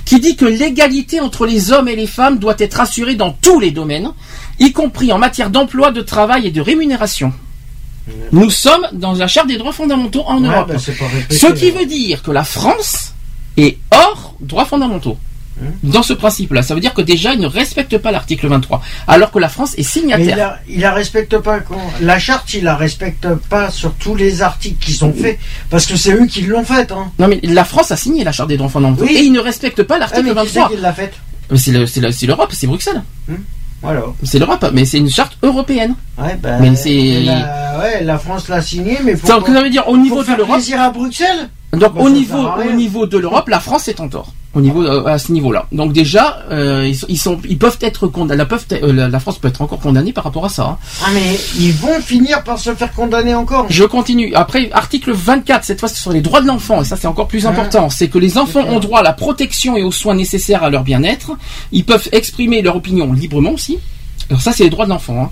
qui 0.07 0.19
dit 0.19 0.37
que 0.37 0.47
l'égalité 0.47 1.21
entre 1.21 1.45
les 1.45 1.71
hommes 1.71 1.89
et 1.89 1.97
les 1.97 2.07
femmes 2.07 2.39
doit 2.39 2.57
être 2.59 2.81
assurée 2.81 3.15
dans 3.15 3.33
tous 3.33 3.61
les 3.61 3.71
domaines, 3.73 4.11
y 4.59 4.73
compris 4.73 5.13
en 5.13 5.19
matière 5.19 5.51
d'emploi, 5.51 5.91
de 5.91 6.01
travail 6.01 6.47
et 6.47 6.51
de 6.51 6.63
rémunération. 6.63 7.33
Nous 8.33 8.51
sommes 8.51 8.87
dans 8.93 9.13
la 9.15 9.27
charte 9.27 9.49
des 9.49 9.59
droits 9.59 9.73
fondamentaux 9.73 10.23
en 10.27 10.43
ouais, 10.43 10.49
Europe. 10.49 10.69
bah, 10.69 11.07
répété, 11.13 11.37
Ce 11.37 11.47
qui 11.53 11.71
veut 11.73 11.87
dire 11.87 12.23
que 12.23 12.31
la 12.31 12.45
France 12.45 13.13
est 13.57 13.79
hors 13.93 14.35
droits 14.41 14.65
fondamentaux. 14.65 15.19
Dans 15.83 16.03
ce 16.03 16.13
principe-là, 16.13 16.63
ça 16.63 16.75
veut 16.75 16.81
dire 16.81 16.93
que 16.93 17.01
déjà 17.01 17.33
il 17.33 17.41
ne 17.41 17.47
respecte 17.47 17.97
pas 17.99 18.11
l'article 18.13 18.47
23, 18.49 18.83
alors 19.09 19.31
que 19.31 19.39
la 19.39 19.49
France 19.49 19.73
est 19.75 19.77
Mais 19.79 19.83
il 19.83 19.87
signataire. 19.87 20.37
la, 20.37 20.59
il 20.69 20.81
la 20.81 20.93
respecte 20.93 21.39
pas. 21.39 21.61
Quand, 21.61 21.81
la 22.01 22.19
charte, 22.19 22.53
il 22.55 22.65
la 22.65 22.77
respecte 22.77 23.27
pas 23.49 23.71
sur 23.71 23.95
tous 23.95 24.15
les 24.15 24.43
articles 24.43 24.85
qui 24.85 24.93
sont 24.93 25.13
faits, 25.15 25.39
parce 25.71 25.87
que 25.87 25.97
c'est 25.97 26.13
eux 26.13 26.27
qui 26.27 26.43
l'ont 26.43 26.65
faite. 26.65 26.93
Hein. 26.93 27.11
Non 27.19 27.27
mais 27.29 27.41
la 27.43 27.65
France 27.65 27.91
a 27.91 27.97
signé 27.97 28.23
la 28.23 28.33
charte 28.33 28.49
des 28.51 28.57
droits 28.59 28.69
fondamentaux 28.69 29.05
Oui. 29.05 29.17
et 29.17 29.23
il 29.23 29.33
ne 29.33 29.41
respecte 29.41 29.83
pas 29.83 29.95
Ah, 29.97 30.01
l'article 30.01 30.27
c'est 30.29 30.35
23. 30.35 30.69
qui 30.71 30.77
l'a 30.77 30.93
faite? 30.93 31.15
C'est 31.55 31.71
le- 31.73 31.87
c'est 31.87 32.01
le- 32.01 32.11
c'est 32.13 32.27
l'Europe, 32.27 32.51
c'est 32.53 32.67
Bruxelles. 32.67 33.03
Voilà. 33.83 34.03
C'est 34.25 34.39
l'Europe, 34.39 34.65
mais 34.73 34.85
c'est 34.85 34.99
une 34.99 35.11
charte 35.11 35.37
européenne. 35.43 35.95
Ouais, 36.19 36.37
Mais 36.61 36.75
c'est- 36.77 36.91
et 36.93 37.25
La, 37.25 37.79
ouais, 37.79 38.03
la 38.05 38.19
France 38.19 38.49
l'a 38.49 38.61
signé, 38.63 38.99
mais 39.05 39.15
faut 39.17 39.27
Ça, 39.27 39.39
pas- 39.41 39.47
ça 39.53 39.63
veut 39.63 39.71
dire 39.71 39.87
au 39.89 39.97
niveau 39.97 40.23
de 40.25 40.29
l'Europe. 40.35 40.55
plaisir 40.57 40.81
à 40.81 40.91
Bruxelles? 40.91 41.49
Donc 41.73 41.95
Bah, 41.95 42.01
au 42.01 42.09
niveau 42.11 42.39
au 42.39 42.73
niveau 42.73 43.07
de 43.07 43.19
l'Europe, 43.19 43.49
la 43.49 43.61
France 43.61 43.87
est 43.89 44.01
en 44.01 44.09
tort. 44.09 44.33
Au 44.57 44.61
niveau 44.63 44.83
euh, 44.83 45.05
à 45.05 45.19
ce 45.19 45.33
niveau-là. 45.33 45.67
Donc 45.71 45.93
déjà, 45.93 46.39
euh, 46.51 46.87
ils, 46.89 46.97
sont, 46.97 47.07
ils 47.11 47.19
sont 47.19 47.39
ils 47.47 47.59
peuvent 47.59 47.77
être 47.83 48.07
condamnés. 48.09 48.39
La, 48.39 48.47
peuvent- 48.47 48.65
euh, 48.73 49.09
la- 49.11 49.21
France 49.21 49.39
peut 49.39 49.49
être 49.49 49.61
encore 49.61 49.79
condamnée 49.81 50.15
par 50.15 50.25
rapport 50.25 50.47
à 50.47 50.49
ça. 50.49 50.63
hein. 50.65 50.79
Ah, 51.05 51.09
mais 51.13 51.39
ils 51.59 51.73
vont 51.75 52.01
finir 52.01 52.43
par 52.43 52.59
se 52.59 52.75
faire 52.75 52.93
condamner 52.95 53.35
encore. 53.35 53.67
Je 53.69 53.85
continue. 53.85 54.33
Après, 54.35 54.71
article 54.73 55.13
24, 55.13 55.63
cette 55.65 55.79
fois, 55.81 55.91
ce 55.91 55.97
sont 56.01 56.11
les 56.11 56.23
droits 56.23 56.41
de 56.41 56.47
l'enfant, 56.47 56.81
et 56.81 56.85
ça, 56.87 56.97
c'est 56.97 57.07
encore 57.07 57.29
plus 57.29 57.45
Hein 57.47 57.51
important. 57.51 57.91
C'est 57.91 58.09
que 58.09 58.19
les 58.19 58.39
enfants 58.39 58.63
C'est 58.65 58.71
ont 58.71 58.81
droit 58.81 59.01
à 59.01 59.03
la 59.03 59.13
protection 59.13 59.77
et 59.77 59.83
aux 59.83 59.93
soins 59.93 60.15
nécessaires 60.15 60.65
à 60.65 60.71
leur 60.71 60.85
bien-être. 60.85 61.33
Ils 61.71 61.85
peuvent 61.85 62.09
exprimer 62.13 62.63
leur 62.63 62.77
opinion 62.77 63.13
librement 63.13 63.51
aussi. 63.51 63.79
Alors 64.31 64.41
ça, 64.41 64.53
c'est 64.53 64.65
les 64.65 64.71
droits 64.71 64.87
de 64.87 64.91
l'enfant. 64.91 65.23
hein. 65.25 65.31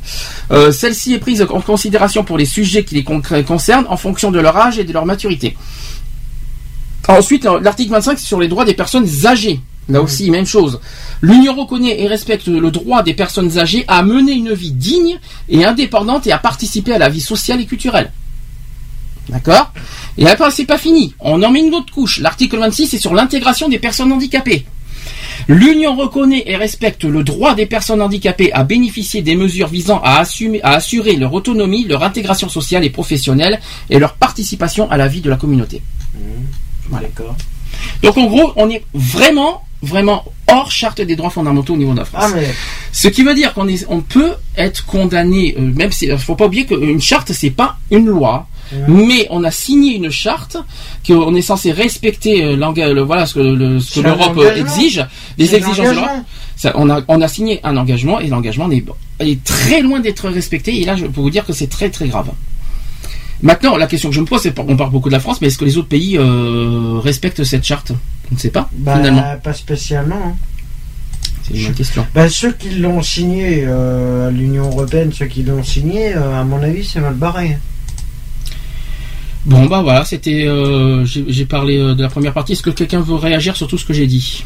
Euh, 0.53 0.71
Celle-ci 0.71 1.15
est 1.15 1.19
prise 1.19 1.41
en 1.43 1.61
considération 1.63 2.23
pour 2.25 2.37
les 2.39 2.45
sujets 2.45 2.85
qui 2.85 2.95
les 2.95 3.03
con- 3.05 3.23
concernent 3.47 3.87
en 3.89 3.97
fonction 3.97 4.31
de 4.31 4.39
leur 4.39 4.57
âge 4.57 4.79
et 4.79 4.85
de 4.85 4.93
leur 4.93 5.07
maturité. 5.07 5.57
Ensuite, 7.09 7.45
l'article 7.63 7.93
25, 7.93 8.19
c'est 8.19 8.27
sur 8.27 8.41
les 8.41 8.49
droits 8.49 8.65
des 8.65 8.75
personnes 8.75 9.09
âgées. 9.27 9.61
Là 9.89 10.01
aussi, 10.01 10.31
même 10.31 10.47
chose. 10.47 10.81
L'Union 11.21 11.55
reconnaît 11.55 12.01
et 12.01 12.07
respecte 12.09 12.47
le 12.47 12.71
droit 12.71 13.03
des 13.03 13.13
personnes 13.13 13.59
âgées 13.59 13.85
à 13.87 14.03
mener 14.03 14.33
une 14.33 14.55
vie 14.55 14.73
digne 14.73 15.19
et 15.51 15.65
indépendante 15.65 16.27
et 16.27 16.33
à 16.33 16.39
participer 16.39 16.95
à 16.95 16.99
la 16.99 17.11
vie 17.11 17.21
sociale 17.21 17.61
et 17.61 17.67
culturelle. 17.67 18.11
D'accord? 19.29 19.73
Et 20.17 20.27
après, 20.27 20.51
c'est 20.51 20.65
pas 20.65 20.79
fini. 20.79 21.15
On 21.21 21.43
en 21.43 21.51
met 21.51 21.61
une 21.61 21.75
autre 21.75 21.93
couche. 21.93 22.21
L'article 22.21 22.59
26, 22.59 22.87
c'est 22.87 22.99
sur 22.99 23.13
l'intégration 23.13 23.69
des 23.69 23.79
personnes 23.79 24.13
handicapées. 24.13 24.65
L'Union 25.49 25.95
reconnaît 25.97 26.45
et 26.47 26.57
respecte 26.57 27.05
le 27.05 27.23
droit 27.23 27.55
des 27.55 27.67
personnes 27.67 28.01
handicapées 28.01 28.53
à 28.55 28.65
bénéficier 28.65 29.21
des 29.21 29.35
mesures 29.37 29.69
visant 29.69 30.01
à, 30.03 30.23
assumer- 30.23 30.61
à 30.63 30.73
assurer 30.77 31.17
leur 31.17 31.35
autonomie, 31.35 31.85
leur 31.85 32.03
intégration 32.03 32.49
sociale 32.49 32.85
et 32.85 32.91
professionnelle 32.91 33.61
et 33.91 33.99
leur 33.99 34.15
participation 34.15 34.91
à 34.91 34.97
la 34.97 35.09
vie 35.09 35.21
de 35.21 35.29
la 35.29 35.37
communauté. 35.37 35.83
Voilà. 36.91 37.09
D'accord. 37.09 37.35
Donc 38.03 38.17
en 38.19 38.27
gros, 38.27 38.53
on 38.57 38.69
est 38.71 38.85
vraiment, 38.95 39.63
vraiment 39.83 40.25
hors 40.49 40.71
charte 40.71 41.01
des 41.01 41.17
droits 41.17 41.31
fondamentaux 41.31 41.75
au 41.75 41.77
niveau 41.77 41.93
de 41.93 41.99
la 41.99 42.05
France. 42.05 42.25
Ah, 42.27 42.33
mais 42.35 42.55
Ce 42.93 43.09
qui 43.09 43.23
veut 43.23 43.35
dire 43.35 43.53
qu'on 43.55 43.67
est, 43.69 43.85
on 43.89 44.01
peut 44.01 44.33
être 44.57 44.85
condamné, 44.87 45.55
euh, 45.59 45.61
même 45.75 45.91
si, 45.93 46.09
faut 46.17 46.37
pas 46.37 46.47
oublier 46.47 46.67
qu'une 46.67 47.01
charte 47.01 47.33
c'est 47.33 47.51
pas 47.51 47.77
une 47.91 48.07
loi, 48.07 48.47
mais 48.89 49.27
on 49.31 49.45
a 49.45 49.51
signé 49.51 49.95
une 49.97 50.11
charte 50.11 50.57
qu'on 51.07 51.35
est 51.35 51.43
censé 51.43 51.71
respecter 51.73 52.43
euh, 52.43 52.57
le- 52.57 53.03
voilà 53.03 53.27
ce 53.27 53.35
que, 53.35 53.41
le- 53.41 53.79
ce 53.81 53.89
que 53.89 53.95
C'est 53.95 54.07
un 54.07 54.17
l'Europe 54.17 54.39
euh, 54.39 54.57
exige, 54.57 55.05
les 55.39 55.55
exigences 55.55 55.89
de 55.91 55.93
l'Europe. 55.95 56.09
engagement. 56.11 56.25
Ça, 56.57 56.73
on 56.77 56.89
a, 56.89 57.03
on 57.09 57.21
a 57.21 57.29
signé 57.29 57.61
un 57.65 57.77
engagement 57.77 58.21
et 58.21 58.29
l'engagement 58.29 58.71
est, 58.71 58.85
est 59.21 59.43
très 59.45 59.81
loin 59.83 59.99
d'être 60.01 60.29
respecté. 60.29 60.81
Et 60.81 60.85
là, 60.85 60.95
je 60.97 61.05
peux 61.07 61.21
vous 61.21 61.31
dire 61.31 61.45
que 61.45 61.53
c'est 61.53 61.67
très 61.67 61.91
très 61.91 62.07
grave. 62.09 62.31
Maintenant, 63.45 63.77
la 63.77 63.87
question 63.87 64.09
que 64.09 64.15
je 64.15 64.21
me 64.23 64.25
pose, 64.27 64.41
c'est 64.41 64.59
on 64.59 64.75
parle 64.75 64.91
beaucoup 64.91 65.11
de 65.11 65.15
la 65.15 65.21
France, 65.21 65.41
mais 65.43 65.49
est-ce 65.49 65.59
que 65.59 65.67
les 65.67 65.77
autres 65.77 65.89
pays 65.89 66.17
euh, 66.17 66.99
respectent 66.99 67.45
cette 67.45 67.63
charte? 67.63 67.93
Je 68.31 68.35
ne 68.35 68.39
sais 68.41 68.49
pas. 68.49 68.71
bah, 68.73 68.97
finalement, 68.97 69.23
pas 69.43 69.53
spécialement. 69.53 70.17
hein. 70.29 70.37
c'est 71.43 71.55
une 71.55 71.67
bonne 71.67 71.75
question. 71.75 72.07
Bah, 72.15 72.31
ceux 72.31 72.53
qui 72.53 72.71
l'ont 72.71 73.03
signé 73.03 73.65
euh, 73.67 74.31
l'Union 74.31 74.65
Européenne, 74.71 75.13
ceux 75.13 75.27
qui 75.27 75.43
l'ont 75.43 75.63
signé, 75.63 76.17
euh, 76.17 76.41
à 76.41 76.43
mon 76.45 76.63
avis, 76.63 76.87
c'est 76.87 77.01
mal 77.01 77.13
barré. 77.15 77.59
Bon 79.45 79.67
bah 79.67 79.83
voilà, 79.83 80.07
c'était 80.07 80.49
j'ai 81.05 81.45
parlé 81.45 81.77
de 81.77 82.03
la 82.03 82.09
première 82.09 82.33
partie. 82.33 82.53
Est-ce 82.55 82.63
que 82.63 82.71
quelqu'un 82.71 83.03
veut 83.03 83.17
réagir 83.17 83.57
sur 83.57 83.69
tout 83.69 83.77
ce 83.77 83.85
que 83.85 83.93
j'ai 83.93 84.07
dit? 84.07 84.43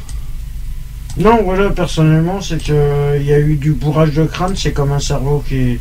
Non, 1.19 1.43
voilà, 1.43 1.71
personnellement, 1.71 2.41
c'est 2.41 2.63
que 2.63 2.73
euh, 2.73 3.19
y 3.21 3.33
a 3.33 3.41
eu 3.41 3.57
du 3.57 3.73
bourrage 3.73 4.13
de 4.13 4.25
crâne, 4.25 4.55
c'est 4.55 4.71
comme 4.71 4.93
un 4.93 5.01
cerveau 5.01 5.43
qui. 5.49 5.81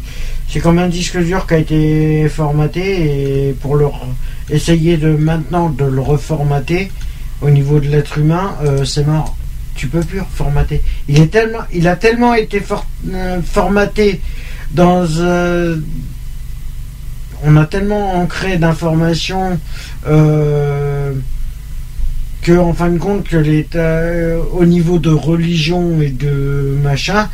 C'est 0.50 0.60
comme 0.60 0.80
un 0.80 0.88
disque 0.88 1.18
dur 1.20 1.46
qui 1.46 1.54
a 1.54 1.58
été 1.58 2.28
formaté 2.30 3.50
et 3.50 3.54
pour 3.54 3.76
le 3.76 3.86
essayer 4.50 4.98
de 4.98 5.10
maintenant 5.10 5.70
de 5.70 5.86
le 5.86 6.02
reformater 6.02 6.90
au 7.42 7.52
niveau 7.52 7.80
de 7.80 7.88
l'être 7.88 8.18
humain, 8.18 8.56
euh, 8.64 8.84
c'est 8.84 9.06
mort. 9.06 9.36
Tu 9.76 9.88
peux 9.88 10.00
plus 10.00 10.22
reformater. 10.22 10.82
Il 11.08 11.20
est 11.20 11.28
tellement, 11.28 11.66
il 11.72 11.88
a 11.88 11.96
tellement 11.96 12.34
été 12.34 12.64
euh, 13.14 13.42
formaté 13.44 14.22
dans. 14.72 15.06
on 17.44 17.58
a 17.58 17.66
tellement 17.66 18.16
ancré 18.16 18.58
d'informations. 18.58 19.60
Que 22.48 22.58
en 22.58 22.74
fin 22.74 22.90
de 22.90 22.98
compte 22.98 23.26
que 23.26 23.36
l'État 23.36 23.80
euh, 23.80 24.40
au 24.54 24.64
niveau 24.64 25.00
de 25.00 25.10
religion 25.10 26.02
et 26.02 26.10
de 26.10 26.78
machin 26.82 27.28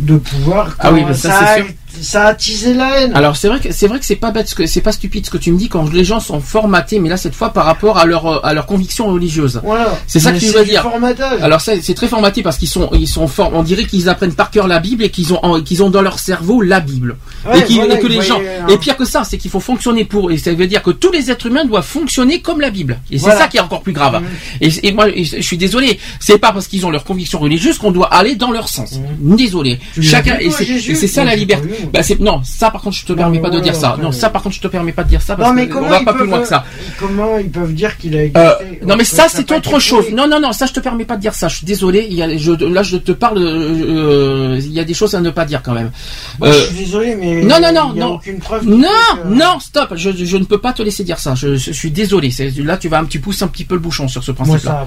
de 0.00 0.16
pouvoir 0.16 0.74
Ah 0.80 0.92
oui, 0.92 1.04
mais 1.06 1.14
ça, 1.14 1.30
ça, 1.30 1.38
c'est 1.38 1.44
a, 1.44 1.56
sûr. 1.56 1.66
Ça 2.02 2.24
a 2.24 2.26
attisé 2.28 2.74
la 2.74 3.00
haine 3.00 3.12
Alors 3.14 3.36
c'est 3.36 3.48
vrai 3.48 3.60
que 3.60 3.72
c'est 3.72 3.86
vrai 3.86 3.98
que 3.98 4.04
c'est 4.04 4.16
pas 4.16 4.30
bête, 4.30 4.52
c'est 4.66 4.80
pas 4.80 4.92
stupide 4.92 5.26
ce 5.26 5.30
que 5.30 5.38
tu 5.38 5.52
me 5.52 5.58
dis 5.58 5.68
quand 5.68 5.92
les 5.92 6.04
gens 6.04 6.20
sont 6.20 6.40
formatés, 6.40 6.98
mais 6.98 7.08
là 7.08 7.16
cette 7.16 7.34
fois 7.34 7.52
par 7.52 7.64
rapport 7.64 7.98
à 7.98 8.04
leur 8.06 8.26
euh, 8.26 8.38
à 8.42 8.54
leur 8.54 8.66
conviction 8.66 9.06
religieuse. 9.06 9.60
voilà 9.64 9.98
C'est 10.06 10.20
ça 10.20 10.32
Mais 10.32 10.38
que 10.38 10.44
tu 10.44 10.50
veux 10.52 10.64
dire. 10.64 10.82
formatage 10.82 11.42
Alors 11.42 11.60
c'est 11.60 11.94
très 11.94 12.08
formaté 12.08 12.42
parce 12.42 12.58
qu'ils 12.58 12.68
sont 12.68 12.90
ils 12.92 13.08
sont 13.08 13.26
forts. 13.28 13.50
On 13.54 13.62
dirait 13.62 13.84
qu'ils 13.84 14.08
apprennent 14.08 14.34
par 14.34 14.50
cœur 14.50 14.66
la 14.68 14.78
Bible 14.80 15.04
et 15.04 15.10
qu'ils 15.10 15.32
ont 15.34 15.60
qu'ils 15.62 15.82
ont 15.82 15.90
dans 15.90 16.02
leur 16.02 16.18
cerveau 16.18 16.60
la 16.62 16.80
Bible. 16.80 17.16
Ouais, 17.46 17.60
et, 17.68 17.74
voilà, 17.74 17.94
et 17.94 17.98
que 18.00 18.06
les 18.06 18.22
gens 18.22 18.38
un- 18.40 18.68
et 18.68 18.78
pire 18.78 18.96
que 18.96 19.04
ça, 19.04 19.24
c'est 19.24 19.38
qu'il 19.38 19.50
faut 19.50 19.60
fonctionner 19.60 20.04
pour 20.04 20.30
et 20.30 20.38
ça 20.38 20.52
veut 20.52 20.66
dire 20.66 20.82
que 20.82 20.90
tous 20.90 21.12
les 21.12 21.30
êtres 21.30 21.46
humains 21.46 21.64
doivent 21.64 21.84
fonctionner 21.86 22.40
comme 22.40 22.60
la 22.60 22.70
Bible. 22.70 22.98
Et 23.10 23.18
c'est 23.18 23.30
ça 23.30 23.48
qui 23.48 23.56
est 23.56 23.60
encore 23.60 23.82
plus 23.82 23.92
grave. 23.92 24.20
Mhm. 24.22 24.26
Et, 24.60 24.88
et 24.88 24.92
moi, 24.92 25.06
je 25.16 25.40
suis 25.40 25.56
désolé, 25.58 25.98
c'est 26.20 26.38
pas 26.38 26.52
parce 26.52 26.66
qu'ils 26.68 26.84
ont 26.86 26.90
leur 26.90 27.04
conviction 27.04 27.38
religieuse 27.38 27.78
qu'on 27.78 27.92
doit 27.92 28.12
aller 28.12 28.34
dans 28.34 28.50
leur 28.50 28.68
sens. 28.68 28.98
Désolé. 29.20 29.78
Tu 29.94 30.00
l'as 30.00 30.10
Chacun 30.10 30.38
et 30.38 30.50
c'est 30.50 31.06
ça 31.06 31.24
la 31.24 31.36
liberté. 31.36 31.68
Bah 31.92 32.00
non, 32.20 32.40
ça 32.44 32.70
par 32.70 32.80
contre 32.82 32.96
je 32.96 33.04
te 33.06 33.12
Non, 33.12 33.18
permets 33.18 33.40
pas 33.40 33.50
de 33.50 33.60
dire 33.60 33.74
ça. 33.74 33.96
Non, 34.00 34.12
ça 34.12 34.30
par 34.30 34.42
contre 34.42 34.54
je 34.56 34.60
te 34.60 34.68
permets 34.68 34.92
pas 34.92 35.04
de 35.04 35.08
dire 35.08 35.22
ça 35.22 35.36
parce 35.36 35.48
non 35.48 35.54
mais 35.54 35.66
que 35.68 35.72
comment 35.74 35.86
on 35.86 35.90
va 35.90 35.98
ils 36.00 36.04
pas 36.04 36.12
plus 36.12 36.20
peuvent- 36.20 36.28
loin 36.30 36.40
que 36.40 36.48
ça. 36.48 36.64
comment 36.98 37.38
ils 37.38 37.50
peuvent 37.50 37.72
dire 37.74 37.96
qu'il 37.96 38.16
a 38.16 38.20
existé 38.24 38.38
Euh, 38.40 38.50
alors 38.50 38.88
non 38.88 38.96
mais 38.96 39.04
ça 39.04 39.26
c'est 39.28 39.50
autre 39.52 39.78
chose. 39.78 40.06
Non 40.12 40.26
non 40.28 40.40
non, 40.40 40.52
ça 40.52 40.66
je 40.66 40.72
te 40.72 40.80
permets 40.80 41.04
pas 41.04 41.16
de 41.16 41.20
dire 41.22 41.34
ça. 41.34 41.48
Je 41.48 41.56
suis 41.56 41.66
désolé. 41.66 42.06
Il 42.10 42.16
y 42.16 42.22
a, 42.22 42.36
je, 42.36 42.52
là 42.52 42.82
je 42.82 42.96
te 42.96 43.12
parle. 43.12 43.38
euh, 43.38 44.58
Il 44.60 44.72
y 44.72 44.80
a 44.80 44.84
des 44.84 44.94
choses 44.94 45.14
à 45.14 45.20
ne 45.20 45.30
pas 45.30 45.44
dire 45.44 45.62
quand 45.62 45.72
même. 45.72 45.90
Moi, 46.38 46.48
Euh, 46.48 46.52
je 46.52 46.58
suis 46.74 46.84
désolé 46.84 47.16
mais 47.16 47.42
non, 47.42 47.60
non, 47.60 47.72
non, 47.72 47.90
il 47.94 47.98
y 47.98 48.02
a 48.02 48.04
non. 48.06 48.14
aucune 48.14 48.38
preuve 48.38 48.66
non 48.66 48.88
que- 49.22 49.28
non 49.34 49.60
stop. 49.60 49.94
Je, 49.96 50.10
je 50.12 50.36
ne 50.36 50.44
peux 50.44 50.58
pas 50.58 50.72
te 50.72 50.82
laisser 50.82 51.04
dire 51.04 51.18
ça. 51.18 51.34
Je, 51.34 51.56
je 51.56 51.72
suis 51.72 51.90
désolé. 51.90 52.30
Là 52.58 52.76
tu 52.76 52.88
vas 52.88 52.98
un 52.98 53.04
petit 53.04 53.18
pousses 53.18 53.42
un 53.42 53.48
petit 53.48 53.64
peu 53.64 53.74
le 53.74 53.80
bouchon 53.80 54.08
sur 54.08 54.22
ce 54.24 54.32
principe-là. 54.32 54.86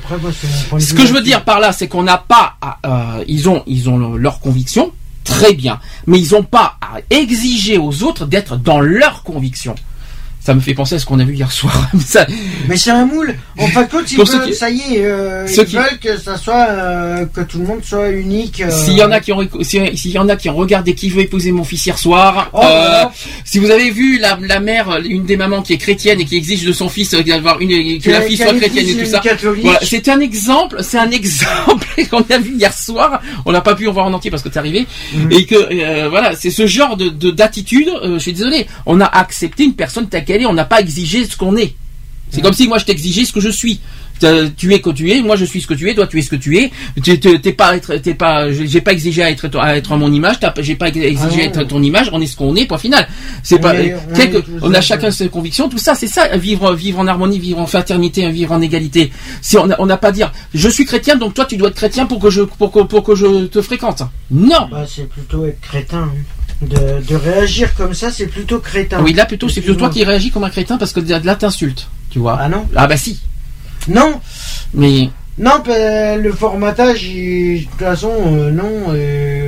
Ce 0.80 0.94
que 0.94 1.06
je 1.06 1.14
veux 1.14 1.22
dire 1.22 1.44
par 1.44 1.60
là, 1.60 1.72
c'est 1.72 1.88
qu'on 1.88 2.04
n'a 2.04 2.18
pas, 2.18 2.54
à- 2.62 2.78
euh, 3.20 3.24
ils 3.28 3.50
ont, 3.50 3.64
ils 3.68 3.90
ont 3.90 3.98
le- 3.98 4.18
leur 4.18 4.40
conviction, 4.40 4.92
très 5.24 5.54
bien, 5.54 5.80
mais 6.08 6.20
ils 6.20 6.34
n'ont 6.34 6.44
pas 6.44 6.78
à 6.82 7.00
exiger 7.10 7.78
aux 7.78 8.04
autres 8.04 8.26
d'être 8.26 8.58
dans 8.58 8.80
leur 8.80 9.24
conviction. 9.24 9.76
Ça 10.50 10.56
me 10.56 10.62
fait 10.62 10.74
penser 10.74 10.96
à 10.96 11.00
ce 11.00 11.06
qu'on 11.06 11.20
a 11.20 11.24
vu 11.24 11.36
hier 11.36 11.52
soir. 11.52 11.92
Ça- 12.04 12.26
Mais 12.68 12.76
c'est 12.76 12.90
un 12.90 13.06
moule. 13.06 13.36
En 13.60 13.68
fin 13.68 13.84
de 13.84 13.88
compte, 13.92 14.12
ils 14.12 14.16
Pour 14.16 14.26
veulent, 14.26 14.48
qui- 14.48 14.56
ça 14.56 14.68
y 14.72 14.80
est, 14.96 15.06
euh, 15.06 15.46
ils 15.48 15.64
qui- 15.66 15.76
veulent 15.76 16.00
que 16.02 16.18
ça 16.18 16.38
soit, 16.38 16.66
euh, 16.70 17.26
que 17.28 17.42
tout 17.42 17.60
le 17.60 17.66
monde 17.66 17.84
soit 17.84 18.10
unique. 18.10 18.62
euh. 18.62 18.72
S'il 18.72 18.94
y 18.98 19.04
en 19.04 19.12
a 19.12 19.20
qui 19.20 19.32
ont, 19.32 19.48
s'il 19.62 20.12
y 20.12 20.18
en 20.18 20.28
a 20.28 20.36
qui 20.36 20.50
ont 20.50 20.56
regardé 20.56 20.96
qui 20.96 21.12
veut 21.12 21.22
épouser 21.22 21.52
mon 21.52 21.64
fils 21.64 21.86
hier 21.86 22.00
soir, 22.00 22.50
Oh, 22.54 22.62
euh, 22.64 23.04
non. 23.04 23.10
si 23.46 23.60
vous 23.60 23.70
avez 23.70 23.92
vu 23.92 24.18
la, 24.18 24.40
la 24.42 24.60
mère, 24.60 24.98
une 25.06 25.26
des 25.26 25.38
mamans 25.38 25.62
qui 25.62 25.74
est 25.74 25.78
chrétienne 25.78 26.20
et 26.20 26.26
qui 26.26 26.36
exige 26.38 26.64
de 26.66 26.74
son 26.74 26.90
fils 26.90 27.12
d'avoir 27.12 27.60
une, 27.62 28.02
que 28.02 28.10
la 28.10 28.22
fille 28.22 28.38
soit 28.38 28.56
chrétienne 28.56 28.88
et 28.90 28.96
tout 29.04 29.06
ça. 29.06 29.22
Voilà, 29.62 29.80
c'est 29.84 30.08
un 30.10 30.20
exemple, 30.20 30.78
c'est 30.82 30.98
un 30.98 31.12
exemple 31.20 31.86
qu'on 32.10 32.26
a 32.28 32.38
vu 32.40 32.56
hier 32.56 32.74
soir. 32.74 33.22
On 33.46 33.52
n'a 33.52 33.62
pas 33.62 33.76
pu 33.76 33.88
en 33.88 33.92
voir 33.92 34.08
en 34.08 34.14
entier 34.14 34.32
parce 34.32 34.42
que 34.42 34.50
c'est 34.52 34.58
arrivé. 34.58 34.88
Mhm. 35.14 35.32
Et 35.32 35.46
que 35.46 36.08
voilà, 36.10 36.36
c'est 36.36 36.50
ce 36.50 36.66
genre 36.66 36.98
de 36.98 37.10
de- 37.10 37.30
d'attitude. 37.30 37.90
je 38.04 38.18
suis 38.18 38.34
désolé. 38.34 38.66
On 38.88 39.00
a 39.00 39.06
accepté 39.06 39.64
une 39.66 39.74
personne 39.76 40.08
telle 40.08 40.26
est. 40.40 40.46
On 40.46 40.54
n'a 40.54 40.66
pas 40.66 40.80
exigé 40.82 41.26
ce 41.26 41.36
qu'on 41.38 41.56
est. 41.58 41.76
C'est 42.32 42.42
comme 42.42 42.54
si 42.54 42.68
moi 42.68 42.78
je 42.78 42.86
t'exigeais 42.86 43.26
ce 43.26 43.34
que 43.34 43.40
je 43.40 43.50
suis. 43.50 43.80
Tu 44.58 44.74
es 44.74 44.82
que 44.82 44.90
tu 44.90 45.10
es, 45.12 45.22
moi 45.22 45.38
je 45.38 45.46
suis 45.46 45.62
ce 45.62 45.68
que 45.68 45.74
tu 45.74 45.90
es, 45.90 45.96
toi 45.96 46.06
tu 46.06 46.20
es 46.20 46.22
ce 46.22 46.30
que 46.30 46.36
tu 46.36 46.58
es. 46.58 46.72
T'es 47.02 47.54
pas, 47.54 47.78
être- 47.78 47.96
t'es 47.96 48.14
pas, 48.14 48.52
j'ai 48.52 48.82
pas 48.82 48.92
exigé 48.92 49.24
à 49.24 49.32
être, 49.32 49.50
à 49.58 49.78
être 49.78 49.94
à 49.94 49.98
mon 49.98 50.12
image, 50.12 50.36
j'ai 50.60 50.76
pas 50.76 50.90
exigé 50.90 51.16
Ah 51.18 51.40
à 51.40 51.44
être 51.46 51.64
ton 51.64 51.82
image. 51.82 52.10
On 52.12 52.20
est 52.22 52.28
ce 52.28 52.36
qu'on 52.36 52.54
est, 52.58 52.66
point 52.66 52.78
final. 52.78 53.08
C'est 53.44 53.56
On 53.56 53.62
pas, 53.62 53.74
on 53.74 54.14
quelque- 54.14 54.38
tous 54.40 54.52
on 54.62 54.74
a 54.74 54.78
un 54.80 54.82
chacun 54.82 55.10
ses 55.10 55.30
convictions, 55.30 55.70
tout 55.70 55.78
ça, 55.78 55.96
c'est 55.96 56.08
ça, 56.08 56.28
vivre, 56.38 56.74
vivre 56.76 57.00
en 57.00 57.08
harmonie, 57.08 57.40
vivre 57.40 57.60
en 57.60 57.66
fraternité, 57.66 58.30
vivre 58.30 58.52
en 58.52 58.62
égalité. 58.62 59.10
Si 59.42 59.58
on 59.58 59.70
a- 59.72 59.78
on 59.80 59.86
n'a 59.86 59.98
pas 59.98 60.10
à 60.10 60.12
dire, 60.12 60.32
je 60.54 60.68
suis 60.70 60.86
chrétien, 60.86 61.16
donc 61.16 61.34
toi 61.34 61.46
tu 61.46 61.56
dois 61.56 61.70
être 61.70 61.76
chrétien 61.76 62.06
pour 62.06 62.20
que 62.20 62.30
je, 62.30 62.42
pour 62.42 62.72
que, 62.74 62.82
pour 62.82 63.04
que 63.04 63.16
je 63.16 63.46
te 63.46 63.62
fréquente. 63.62 64.04
Non. 64.30 64.68
Bah, 64.70 64.86
c'est 64.88 65.10
plutôt 65.10 65.46
être 65.46 65.62
crétin. 65.62 66.10
hein. 66.14 66.24
De, 66.62 67.02
de 67.08 67.16
réagir 67.16 67.74
comme 67.76 67.94
ça, 67.94 68.12
c'est 68.12 68.28
plutôt 68.28 68.60
crétin. 68.60 69.02
Oui, 69.02 69.14
là 69.14 69.26
plutôt, 69.26 69.48
c'est 69.48 69.62
plutôt 69.62 69.80
toi 69.80 69.90
qui 69.90 70.04
réagis 70.04 70.30
comme 70.30 70.44
un 70.44 70.50
crétin 70.50 70.78
parce 70.78 70.92
que 70.92 71.00
là 71.00 71.36
t'insultes, 71.36 71.88
tu 72.10 72.20
vois. 72.20 72.38
Ah 72.42 72.50
non 72.50 72.68
Ah 72.76 72.86
bah 72.86 72.98
si. 72.98 73.22
Non 73.88 74.20
Mais 74.74 75.10
Non, 75.38 75.64
bah, 75.66 76.18
le 76.18 76.34
formatage, 76.34 77.04
de 77.04 77.64
toute 77.64 77.80
façon, 77.80 78.12
euh, 78.26 78.52
non, 78.52 78.88
euh, 78.90 79.39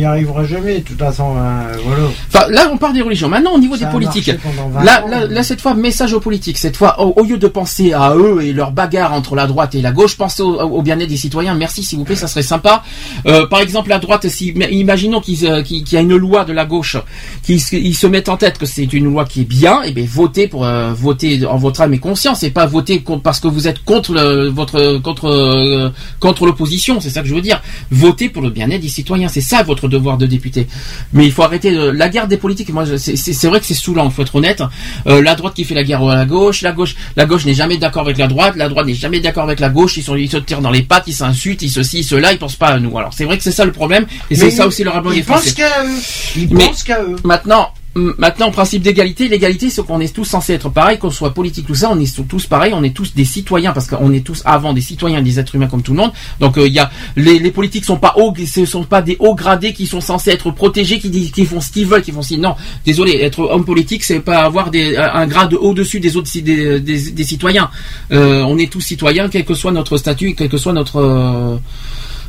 n'y 0.00 0.04
arrivera 0.06 0.44
jamais, 0.44 0.78
de 0.78 0.84
toute 0.84 0.98
façon, 0.98 1.36
hein, 1.38 1.66
voilà. 1.84 2.02
Enfin, 2.28 2.46
là, 2.50 2.68
on 2.72 2.76
parle 2.76 2.94
des 2.94 3.02
religions. 3.02 3.28
Maintenant, 3.28 3.52
au 3.54 3.58
niveau 3.58 3.76
Ça 3.76 3.86
des 3.86 3.92
politiques. 3.92 4.28
marché 4.28 4.40
pendant 4.42 4.68
20 4.70 4.84
Là, 4.84 5.04
ans, 5.04 5.08
là, 5.30 5.42
cette 5.42 5.60
fois, 5.60 5.74
message 5.74 6.12
aux 6.12 6.20
politiques. 6.20 6.58
Cette 6.58 6.76
fois, 6.76 7.00
au, 7.00 7.12
au 7.20 7.24
lieu 7.24 7.38
de 7.38 7.46
penser 7.48 7.92
à 7.92 8.14
eux 8.16 8.40
et 8.42 8.52
leur 8.52 8.72
bagarre 8.72 9.12
entre 9.12 9.34
la 9.36 9.46
droite 9.46 9.74
et 9.74 9.82
la 9.82 9.92
gauche, 9.92 10.16
pensez 10.16 10.42
au, 10.42 10.60
au 10.60 10.82
bien-être 10.82 11.08
des 11.08 11.16
citoyens. 11.16 11.54
Merci, 11.54 11.82
s'il 11.82 11.98
vous 11.98 12.04
plaît, 12.04 12.16
ça 12.16 12.26
serait 12.28 12.42
sympa. 12.42 12.82
Euh, 13.26 13.46
par 13.46 13.60
exemple, 13.60 13.88
la 13.90 13.98
droite, 13.98 14.28
si, 14.28 14.48
imaginons 14.70 15.20
euh, 15.42 15.62
qu'il 15.62 15.92
y 15.92 15.96
a 15.96 16.00
une 16.00 16.16
loi 16.16 16.44
de 16.44 16.52
la 16.52 16.64
gauche, 16.64 16.96
qu'ils 17.42 17.60
se- 17.60 18.06
mettent 18.06 18.28
en 18.28 18.36
tête 18.36 18.58
que 18.58 18.66
c'est 18.66 18.92
une 18.92 19.04
loi 19.04 19.24
qui 19.24 19.42
est 19.42 19.44
bien, 19.44 19.82
et 19.82 19.92
bien 19.92 20.04
votez 20.08 20.48
pour 20.48 20.64
euh, 20.64 20.92
voter 20.92 21.44
en 21.46 21.56
votre 21.56 21.80
âme 21.80 21.94
et 21.94 21.98
conscience, 21.98 22.42
et 22.42 22.50
pas 22.50 22.66
voter 22.66 23.02
parce 23.22 23.38
que 23.40 23.48
vous 23.48 23.68
êtes 23.68 23.84
contre 23.84 24.12
le- 24.12 24.48
votre 24.48 24.98
contre 24.98 25.26
euh, 25.26 25.90
contre 26.18 26.46
l'opposition. 26.46 27.00
C'est 27.00 27.10
ça 27.10 27.22
que 27.22 27.28
je 27.28 27.34
veux 27.34 27.40
dire. 27.40 27.60
Votez 27.90 28.28
pour 28.28 28.42
le 28.42 28.50
bien-être 28.50 28.80
des 28.82 28.88
citoyens. 28.88 29.28
C'est 29.28 29.40
ça 29.40 29.62
votre 29.62 29.88
devoir 29.90 30.16
de 30.16 30.26
député. 30.26 30.66
Mais 31.12 31.26
il 31.26 31.32
faut 31.32 31.42
arrêter 31.42 31.76
euh, 31.76 31.92
la 31.92 32.08
guerre 32.08 32.28
des 32.28 32.36
politiques. 32.36 32.72
Moi, 32.72 32.84
c'est 32.96 33.46
vrai 33.48 33.60
que 33.60 33.66
c'est 33.66 33.74
saoulant. 33.74 34.06
Il 34.06 34.10
faut 34.12 34.22
être 34.22 34.34
honnête. 34.34 34.62
Euh, 35.06 35.22
la 35.22 35.34
droite 35.34 35.54
qui 35.54 35.64
fait 35.64 35.74
la 35.74 35.84
guerre 35.84 36.02
à 36.02 36.14
la 36.14 36.24
gauche, 36.24 36.62
la 36.62 36.72
gauche, 36.72 36.96
la 37.16 37.26
gauche 37.26 37.44
n'est 37.44 37.54
jamais 37.54 37.76
d'accord 37.76 38.02
avec 38.02 38.18
la 38.18 38.28
droite, 38.28 38.56
la 38.56 38.68
droite 38.68 38.86
n'est 38.86 38.94
jamais 38.94 39.20
d'accord 39.20 39.44
avec 39.44 39.60
la 39.60 39.68
gauche. 39.68 39.96
Ils 39.96 40.02
sont, 40.02 40.16
ils 40.16 40.30
se 40.30 40.38
tirent 40.38 40.62
dans 40.62 40.70
les 40.70 40.82
pattes, 40.82 41.04
ils 41.06 41.14
s'insultent, 41.14 41.62
ils 41.62 41.70
ceci, 41.70 42.02
cela. 42.04 42.32
Ils 42.32 42.38
pensent 42.38 42.56
pas 42.56 42.68
à 42.68 42.78
nous. 42.78 42.96
Alors 42.96 43.12
c'est 43.12 43.24
vrai 43.24 43.36
que 43.36 43.44
c'est 43.44 43.52
ça 43.52 43.64
le 43.64 43.72
problème. 43.72 44.06
Et 44.30 44.34
c'est 44.34 44.50
ça 44.50 44.66
aussi 44.66 44.84
le 44.84 44.90
rapport 44.90 45.12
des 45.12 45.18
Ils 45.18 45.24
pensent 45.24 45.52
qu'à 45.52 45.84
eux. 45.84 45.98
Ils 46.36 46.48
pensent 46.48 46.82
qu'à 46.82 47.02
eux. 47.02 47.16
Maintenant, 47.24 47.70
Maintenant, 47.96 48.52
principe 48.52 48.82
d'égalité, 48.82 49.26
l'égalité, 49.28 49.68
c'est 49.68 49.84
qu'on 49.84 49.98
est 49.98 50.14
tous 50.14 50.24
censés 50.24 50.52
être 50.52 50.68
pareils, 50.68 50.98
qu'on 50.98 51.10
soit 51.10 51.34
politique, 51.34 51.66
tout 51.66 51.74
ça, 51.74 51.90
on 51.90 51.98
est 51.98 52.28
tous 52.28 52.46
pareils, 52.46 52.72
on 52.72 52.84
est 52.84 52.94
tous 52.94 53.14
des 53.14 53.24
citoyens, 53.24 53.72
parce 53.72 53.88
qu'on 53.88 54.12
est 54.12 54.24
tous 54.24 54.42
avant 54.44 54.72
des 54.72 54.80
citoyens, 54.80 55.20
des 55.22 55.40
êtres 55.40 55.56
humains 55.56 55.66
comme 55.66 55.82
tout 55.82 55.92
le 55.92 55.98
monde. 55.98 56.12
Donc, 56.38 56.56
euh, 56.56 56.68
il 56.68 56.72
y 56.72 56.78
a 56.78 56.88
les, 57.16 57.40
les 57.40 57.50
politiques 57.50 57.84
sont 57.84 57.96
pas 57.96 58.14
hauts, 58.16 58.32
ce 58.46 58.64
sont 58.64 58.84
pas 58.84 59.02
des 59.02 59.16
hauts 59.18 59.34
gradés 59.34 59.72
qui 59.72 59.86
sont 59.86 60.00
censés 60.00 60.30
être 60.30 60.52
protégés, 60.52 61.00
qui, 61.00 61.32
qui 61.32 61.44
font 61.44 61.60
ce 61.60 61.72
qu'ils 61.72 61.86
veulent, 61.86 62.02
qui 62.02 62.12
font 62.12 62.22
si. 62.22 62.38
Non, 62.38 62.54
désolé, 62.86 63.18
être 63.22 63.40
homme 63.40 63.64
politique, 63.64 64.04
c'est 64.04 64.20
pas 64.20 64.38
avoir 64.38 64.70
des, 64.70 64.96
un 64.96 65.26
grade 65.26 65.54
au-dessus 65.54 65.98
des 65.98 66.16
autres 66.16 66.30
des, 66.32 66.78
des, 66.78 67.10
des 67.10 67.24
citoyens. 67.24 67.70
Euh, 68.12 68.42
on 68.42 68.56
est 68.56 68.70
tous 68.70 68.80
citoyens, 68.80 69.28
quel 69.28 69.44
que 69.44 69.54
soit 69.54 69.72
notre 69.72 69.96
statut, 69.96 70.34
quel 70.36 70.48
que 70.48 70.58
soit 70.58 70.72
notre 70.72 70.96
euh, 70.98 71.56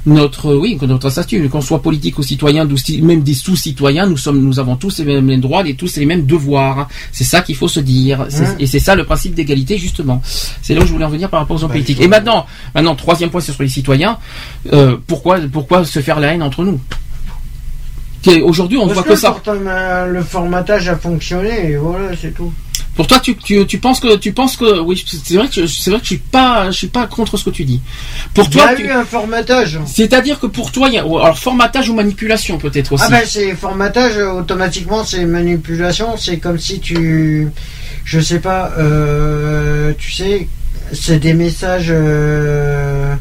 notre 0.07 0.55
oui 0.55 0.77
que 0.79 0.85
notre 0.85 1.09
statut 1.11 1.47
qu'on 1.49 1.61
soit 1.61 1.81
politique 1.81 2.17
ou 2.17 2.23
citoyen 2.23 2.67
même 3.03 3.21
des 3.21 3.33
sous-citoyens 3.35 4.07
nous 4.07 4.17
sommes 4.17 4.41
nous 4.41 4.59
avons 4.59 4.75
tous 4.75 4.97
les 4.99 5.05
mêmes 5.05 5.27
les 5.29 5.37
droits 5.37 5.67
et 5.67 5.75
tous 5.75 5.95
les 5.97 6.05
mêmes 6.07 6.25
devoirs 6.25 6.79
hein. 6.79 6.87
c'est 7.11 7.23
ça 7.23 7.41
qu'il 7.41 7.55
faut 7.55 7.67
se 7.67 7.79
dire 7.79 8.21
Ouais. 8.21 8.55
et 8.59 8.65
c'est 8.65 8.79
ça 8.79 8.95
le 8.95 9.03
principe 9.03 9.35
d'égalité 9.35 9.77
justement 9.77 10.21
c'est 10.61 10.73
là 10.73 10.81
où 10.81 10.87
je 10.87 10.91
voulais 10.93 11.05
en 11.05 11.09
venir 11.09 11.29
par 11.29 11.39
rapport 11.41 11.55
aux 11.57 11.63
hommes 11.63 11.69
Bah, 11.69 11.75
politiques 11.75 12.01
et 12.01 12.07
maintenant 12.07 12.47
maintenant 12.73 12.95
troisième 12.95 13.29
point 13.29 13.41
c'est 13.41 13.51
sur 13.51 13.61
les 13.61 13.69
citoyens 13.69 14.17
euh, 14.73 14.97
pourquoi 15.05 15.37
pourquoi 15.51 15.85
se 15.85 15.99
faire 15.99 16.19
la 16.19 16.33
haine 16.33 16.41
entre 16.43 16.63
nous? 16.63 16.79
Que- 18.23 18.41
aujourd'hui 18.41 18.77
on 18.77 18.85
ne 18.87 18.93
voit 18.93 19.03
que 19.03 19.15
ça 19.15 19.31
pourtant, 19.31 19.53
euh, 19.65 20.05
le 20.07 20.21
formatage 20.23 20.87
a 20.89 20.95
fonctionné 20.95 21.71
et 21.71 21.75
voilà, 21.77 22.15
c'est 22.19 22.33
tout. 22.33 22.51
Pour 22.95 23.07
toi 23.07 23.19
tu, 23.19 23.35
tu, 23.37 23.65
tu 23.65 23.77
penses 23.77 23.99
que 24.01 24.15
tu 24.17 24.33
penses 24.33 24.57
que 24.57 24.79
oui 24.79 25.01
c'est 25.07 25.35
vrai 25.35 25.47
que 25.47 25.65
je- 25.65 25.65
c'est 25.65 25.89
vrai 25.91 25.99
que 25.99 26.05
je 26.05 26.09
suis 26.09 26.17
pas 26.17 26.69
je 26.71 26.77
suis 26.77 26.87
pas 26.87 27.07
contre 27.07 27.37
ce 27.37 27.45
que 27.45 27.49
tu 27.49 27.63
dis 27.63 27.79
pour 28.33 28.45
Il 28.45 28.49
y 28.49 28.51
toi 28.57 28.67
a 28.67 28.75
tu- 28.75 28.83
eu 28.85 28.89
un 28.91 29.05
formatage. 29.05 29.79
c'est-à-dire 29.85 30.39
que 30.39 30.47
pour 30.47 30.71
toi 30.71 30.87
il 30.89 30.95
y 30.95 30.97
a 30.97 31.01
alors 31.01 31.37
formatage 31.39 31.89
ou 31.89 31.93
manipulation 31.95 32.57
peut-être 32.57 32.91
aussi 32.93 33.03
Ah 33.07 33.09
ben 33.09 33.23
c'est 33.25 33.55
formatage 33.55 34.17
automatiquement 34.17 35.05
c'est 35.05 35.23
manipulation 35.25 36.17
c'est 36.17 36.37
comme 36.37 36.59
si 36.59 36.79
tu 36.81 37.47
je 38.03 38.19
sais 38.19 38.39
pas 38.39 38.73
euh, 38.77 39.93
tu 39.97 40.11
sais 40.11 40.47
c'est 40.93 41.19
des 41.19 41.33
messages 41.33 41.87
euh, 41.89 43.15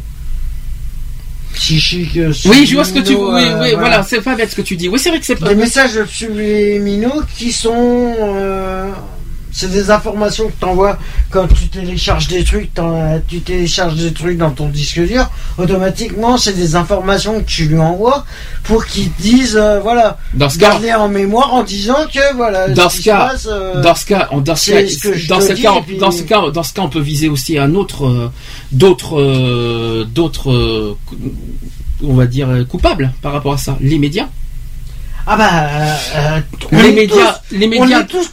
psychiques 1.55 2.17
euh, 2.17 2.33
Oui, 2.47 2.67
je 2.67 2.75
vois 2.75 2.85
ce 2.85 2.93
que 2.93 3.01
tu. 3.01 3.15
Oui, 3.15 3.43
euh, 3.45 3.61
oui, 3.63 3.75
voilà, 3.79 4.03
c'est 4.03 4.21
pas 4.21 4.35
bête 4.35 4.51
ce 4.51 4.57
que 4.57 4.63
tu 4.63 4.77
dis. 4.77 4.89
Oui, 4.89 4.99
c'est 4.99 5.11
vrai 5.11 5.21
que 5.21 5.27
c'est 5.27 5.37
pas. 5.37 5.49
des 5.49 5.55
messages 5.55 6.05
subliminaux 6.07 7.23
qui 7.37 7.53
sont 7.53 8.15
c'est 9.61 9.71
des 9.71 9.91
informations 9.91 10.47
que 10.49 10.55
tu 10.59 10.65
envoies 10.65 10.97
quand 11.31 11.47
tu 11.49 11.69
télécharges 11.69 12.29
des 12.29 12.43
trucs 12.45 12.71
tu 13.29 13.41
télécharges 13.41 13.95
des 13.97 14.13
trucs 14.13 14.39
dans 14.39 14.51
ton 14.51 14.69
disque 14.69 15.01
dur 15.07 15.29
automatiquement 15.59 16.37
c'est 16.39 16.55
des 16.55 16.77
informations 16.77 17.41
que 17.41 17.47
tu 17.57 17.65
lui 17.67 17.79
envoies 17.79 18.25
pour 18.65 18.87
qu'il 18.87 19.11
te 19.11 19.21
dise 19.23 19.57
euh, 19.57 19.81
voilà 19.81 20.19
Dans 20.35 20.49
ce 20.49 20.59
cas, 20.59 20.71
garder 20.71 20.95
en 20.95 21.09
mémoire 21.09 21.53
en 21.55 21.63
disant 21.63 22.07
que 22.13 22.35
voilà 22.37 22.69
Dans 22.69 22.89
ce 22.89 23.03
cas- 23.03 23.29
se 23.29 23.33
passe, 23.33 23.49
euh, 23.51 23.83
dans 23.83 23.95
ce 23.95 24.07
cas, 24.07 24.29
en- 24.31 24.41
dans 24.41 24.57
ce 24.57 24.71
cas, 24.71 24.89
ce 24.89 24.99
que 24.99 25.15
je 25.19 25.29
dans 25.29 25.41
ce 25.41 25.53
cas, 25.53 25.73
puis- 25.87 25.99
dans 25.99 26.11
ce 26.11 26.23
cas, 26.23 26.41
dans 26.53 26.63
ce 26.63 26.73
cas, 26.73 26.83
on 26.83 26.89
peut 26.89 27.01
viser 27.01 27.29
aussi 27.29 27.59
un 27.59 27.75
autre, 27.75 28.07
euh, 28.07 28.31
d'autres, 28.73 30.05
d'autres, 30.05 30.97
on 32.03 32.15
va 32.15 32.27
dire 32.27 32.49
coupables 32.69 33.13
par 33.23 33.33
rapport 33.33 33.53
à 33.55 33.59
ça. 33.59 33.77
Les 33.81 33.99
médias. 33.99 34.29
Ah 35.27 35.37
bah 35.37 35.49
euh, 35.53 35.95
euh, 36.17 36.41
on 36.73 36.77
Les 36.83 36.93
médias, 36.93 37.33
tous- 37.49 37.57
les 37.57 37.69
médias. 37.69 38.03
tous. 38.05 38.31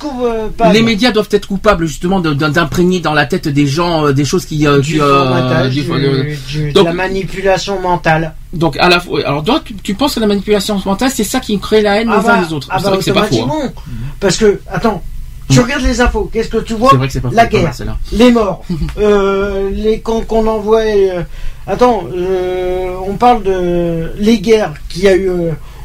Les 0.74 0.82
médias 0.82 1.12
doivent 1.12 1.28
être 1.32 1.48
coupables 1.48 1.86
justement 1.86 2.20
d'imprégner 2.20 3.00
dans 3.00 3.14
la 3.14 3.26
tête 3.26 3.48
des 3.48 3.68
gens 3.68 4.06
euh, 4.08 4.14
des 4.14 4.26
choses 4.26 4.46
qui, 4.46 4.66
euh, 4.68 4.80
du 4.80 4.94
qui, 4.94 5.02
euh, 5.02 5.24
formatage, 5.24 5.74
du- 5.74 5.82
du- 5.84 6.38
du- 6.48 6.68
de 6.70 6.74
donc- 6.74 6.86
la 6.86 6.94
manipulation 6.94 7.80
mentale. 7.80 8.34
donc 8.54 8.78
à 8.78 8.90
la 8.90 9.00
fois. 9.00 9.20
Alors 9.26 9.44
toi, 9.44 9.62
tu, 9.64 9.74
tu 9.76 9.94
penses 9.94 10.16
que 10.16 10.20
la 10.20 10.28
manipulation 10.28 10.82
mentale, 10.86 11.12
c'est 11.14 11.24
ça 11.24 11.40
qui 11.40 11.60
crée 11.60 11.82
la 11.82 12.02
haine 12.02 12.10
Ah 12.12 12.20
les 12.22 12.30
uns 12.30 12.38
bah, 12.38 12.44
des 12.48 12.54
autres. 12.54 12.68
ah 12.72 12.78
c'est 12.78 12.84
bah, 12.86 12.90
vrai 12.90 12.98
que 13.00 13.04
c'est 13.06 13.14
pas 13.14 13.24
faux. 13.24 13.44
hein. 13.52 13.72
Parce 14.20 14.38
que, 14.38 14.60
attends, 14.72 15.02
tu 15.50 15.60
regardes 15.62 15.84
les 15.84 16.02
infos, 16.02 16.30
qu'est-ce 16.32 16.50
que 16.50 16.58
tu 16.58 16.74
vois 16.74 16.90
C'est 16.92 16.98
vrai 16.98 17.08
que 17.08 17.14
c'est 17.14 17.22
pas. 17.22 17.30
La 17.32 17.46
pas 17.46 17.52
mal, 17.54 17.62
guerre, 17.64 17.74
celle-là. 17.74 17.98
les 18.12 18.32
morts, 18.32 18.64
euh, 19.00 19.70
les 19.74 20.00
camps 20.02 20.22
qu'on 20.22 20.46
envoie. 20.48 20.82
euh, 20.82 21.22
attends, 21.68 22.04
euh, 22.16 22.96
on 23.08 23.14
parle 23.16 23.44
de 23.44 24.12
les 24.18 24.40
guerres 24.40 24.74
qu'il 24.90 25.04
y 25.04 25.08
a 25.08 25.16
eu. 25.16 25.30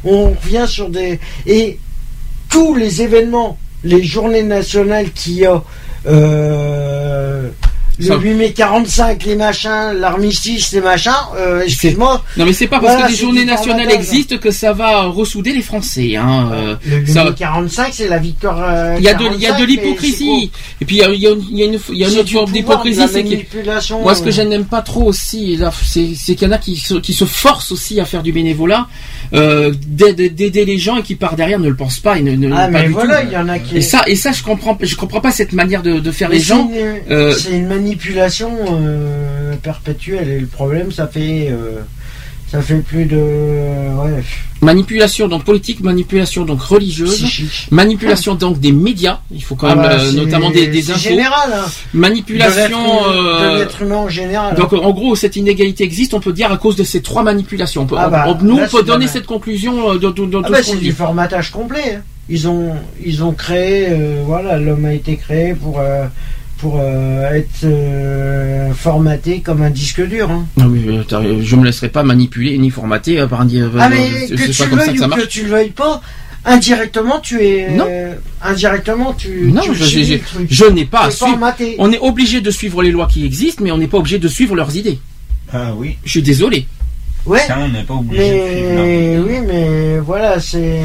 Euh, 0.04 0.10
on 0.10 0.30
revient 0.30 0.66
sur 0.68 0.88
des 0.88 1.18
et 1.46 1.78
tous 2.48 2.74
les 2.74 3.02
événements, 3.02 3.58
les 3.84 4.02
journées 4.02 4.42
nationales 4.42 5.10
qu'il 5.10 5.34
y 5.34 5.46
a. 5.46 5.62
le 7.98 8.06
Ça- 8.06 8.16
8 8.16 8.34
mai 8.34 8.52
45, 8.52 9.24
les 9.24 9.36
machins, 9.36 9.92
l'armistice, 9.98 10.72
les 10.72 10.80
machins, 10.80 11.12
euh, 11.36 11.62
excuse-moi, 11.62 12.24
Non 12.36 12.44
mais 12.46 12.52
c'est 12.52 12.66
pas 12.66 12.80
parce 12.80 12.92
Voilà, 12.94 13.06
que 13.06 13.12
les 13.12 13.18
journées 13.18 13.44
nationales 13.44 13.90
existent 13.92 14.38
que 14.38 14.50
ça 14.50 14.72
va 14.72 15.02
ressouder 15.06 15.52
les 15.52 15.62
Français. 15.62 16.16
Hein. 16.16 16.50
euh. 16.52 16.74
le 16.86 16.96
8 16.98 17.12
ça- 17.12 17.24
mai 17.24 17.30
45, 17.36 17.92
c'est 17.92 18.08
la 18.08 18.18
victoire. 18.18 18.58
euh, 18.66 18.94
Il 18.98 19.04
y 19.04 19.08
a 19.08 19.14
de, 19.14 19.24
il 19.34 19.40
y 19.40 19.46
a 19.46 19.52
de 19.52 19.56
45, 19.58 19.60
mais 19.60 19.66
l'hypocrisie. 19.66 20.50
Et 20.80 20.84
puis 20.84 20.96
il 20.96 21.00
y 21.00 21.04
a, 21.04 21.10
y 21.10 21.26
une, 21.64 21.78
y 21.92 22.04
a 22.04 22.08
autre 22.20 22.30
forme 22.30 22.50
d'hypocrisie, 22.52 23.02
c'est 23.12 23.24
que 23.24 23.94
moi 24.02 24.14
ce 24.14 24.22
que 24.22 24.28
euh. 24.28 24.32
je 24.32 24.42
n'aime 24.42 24.64
pas 24.64 24.82
trop 24.82 25.04
aussi, 25.04 25.58
c'est 25.84 26.34
qu'il 26.34 26.42
y 26.48 26.50
en 26.50 26.52
a 26.52 26.58
qui 26.58 26.76
se, 26.76 26.94
qui 26.94 27.12
se 27.12 27.24
forcent 27.24 27.72
aussi 27.72 28.00
à 28.00 28.04
faire 28.04 28.22
du 28.22 28.32
bénévolat, 28.32 28.86
euh, 29.34 29.72
d'aider 29.86 30.64
les 30.64 30.78
gens 30.78 30.96
et 30.98 31.02
qui 31.02 31.14
par 31.14 31.36
derrière 31.36 31.58
ne 31.58 31.68
le 31.68 31.76
pensent 31.76 32.00
pas 32.00 32.18
et 32.18 32.22
ne, 32.22 32.32
ne 32.34 32.52
Ah 32.54 32.64
pas 32.64 32.68
mais 32.68 32.86
du 32.86 32.92
voilà, 32.92 33.22
il 33.22 33.30
y 33.32 33.36
en 33.36 33.48
a 33.48 33.58
qui. 33.58 33.76
Et 33.76 33.80
ça, 33.82 34.02
et 34.06 34.16
ça, 34.16 34.32
je 34.32 34.42
comprends, 34.42 34.76
je 34.80 34.96
comprends 34.96 35.20
pas 35.20 35.32
cette 35.32 35.52
manière 35.52 35.82
de, 35.82 35.98
de 36.00 36.10
faire 36.10 36.28
Mais 36.28 36.36
les 36.36 36.40
gens. 36.42 36.70
C'est 37.38 37.52
une 37.52 37.66
manipulation 37.86 38.50
euh, 38.70 39.54
perpétuelle 39.62 40.28
et 40.28 40.38
le 40.40 40.46
problème, 40.46 40.92
ça 40.92 41.06
fait, 41.08 41.48
euh, 41.50 41.80
ça 42.50 42.62
fait 42.62 42.76
plus 42.76 43.06
de, 43.06 43.16
ouais, 43.16 44.22
Manipulation 44.60 45.26
donc 45.26 45.42
politique, 45.44 45.80
manipulation 45.80 46.44
donc 46.44 46.62
religieuse, 46.62 47.16
psychique. 47.16 47.66
manipulation 47.72 48.36
donc 48.36 48.60
des 48.60 48.70
médias. 48.70 49.18
Il 49.32 49.42
faut 49.42 49.56
quand 49.56 49.66
Ah 49.68 49.74
même, 49.74 49.84
bah, 49.84 49.96
euh, 50.00 50.12
notamment 50.12 50.50
des, 50.50 50.68
des 50.68 50.90
infos. 50.92 51.00
général. 51.00 51.50
Hein, 51.52 51.64
Manipulation. 51.92 52.78
de 52.78 53.58
l'être 53.58 53.82
humain- 53.82 53.96
en 53.96 54.08
général. 54.08 54.54
Donc 54.54 54.72
en 54.72 54.90
gros, 54.92 55.16
cette 55.16 55.34
inégalité 55.34 55.82
existe, 55.82 56.14
on 56.14 56.20
peut 56.20 56.32
dire 56.32 56.52
à 56.52 56.56
cause 56.58 56.76
de 56.76 56.84
ces 56.84 57.02
trois 57.02 57.24
manipulations. 57.24 57.82
On 57.82 57.86
peut- 57.86 57.96
Ah 57.98 58.08
bah, 58.08 58.24
on- 58.28 58.44
nous, 58.44 58.58
là, 58.58 58.66
on 58.66 58.70
peut 58.70 58.78
c'est 58.78 58.86
donner 58.86 59.08
cette 59.08 59.26
conclusion 59.26 59.94
de 59.94 60.06
Ah 60.06 60.12
tout 60.14 60.52
bah, 60.52 60.62
ce 60.62 60.70
c'est 60.70 60.76
du 60.76 60.92
formatage 60.92 61.50
complet. 61.50 61.96
hein. 61.96 62.02
Ils 62.28 62.46
ont, 62.46 62.74
ils 63.04 63.24
ont 63.24 63.32
créé, 63.32 63.88
voilà, 64.24 64.56
l'homme 64.56 64.84
a 64.84 64.94
été 64.94 65.16
créé 65.16 65.54
pour, 65.54 65.80
pour 66.62 66.78
euh, 66.80 67.28
être 67.34 67.64
euh, 67.64 68.72
formaté 68.72 69.40
comme 69.40 69.62
un 69.62 69.70
disque 69.70 70.00
dur. 70.06 70.30
hein. 70.30 70.46
T'as- 71.08 71.20
je 71.42 71.56
me 71.56 71.64
laisserai 71.64 71.88
pas 71.88 72.04
manipuler 72.04 72.56
ni 72.56 72.70
formater 72.70 73.18
euh, 73.18 73.26
par 73.26 73.40
un 73.40 73.46
dire. 73.46 73.68
Ah 73.80 73.88
mais 73.88 74.28
que 74.28 74.34
tu 74.36 74.44
comme 74.44 74.52
ça 74.52 74.64
veuilles 74.86 74.94
que 74.94 75.00
ça 75.20 75.26
tu 75.28 75.42
le 75.42 75.48
veuilles 75.48 75.70
pas, 75.70 76.00
indirectement 76.44 77.18
tu 77.18 77.42
es, 77.44 77.68
Non. 77.70 77.84
euh, 77.88 78.14
indirectement 78.44 79.12
tu, 79.12 79.50
Non, 79.52 79.60
tu 79.62 79.74
je, 79.74 80.64
n'ai 80.70 80.84
pas 80.84 81.06
à 81.06 81.10
suivre. 81.10 81.32
formaté. 81.32 81.74
On 81.80 81.90
est 81.90 81.98
obligé 81.98 82.40
de 82.40 82.50
suivre 82.52 82.80
les 82.84 82.92
lois 82.92 83.08
qui 83.08 83.26
existent, 83.26 83.64
mais 83.64 83.72
on 83.72 83.78
n'est 83.78 83.88
pas 83.88 83.98
obligé 83.98 84.20
de 84.20 84.28
suivre 84.28 84.54
leurs 84.54 84.76
idées. 84.76 85.00
Ah 85.52 85.72
oui, 85.76 85.96
Je 86.04 86.10
suis 86.12 86.22
désolé. 86.22 86.66
Ouais. 87.26 87.40
ça 87.40 87.56
on 87.60 87.68
n'est 87.70 87.82
pas 87.82 87.94
obligé 87.94 88.22
de 88.22 88.46
suivre. 88.52 88.72
Mais 88.76 89.18
oui, 89.18 89.38
mais 89.48 89.98
voilà, 89.98 90.38
c'est 90.38 90.78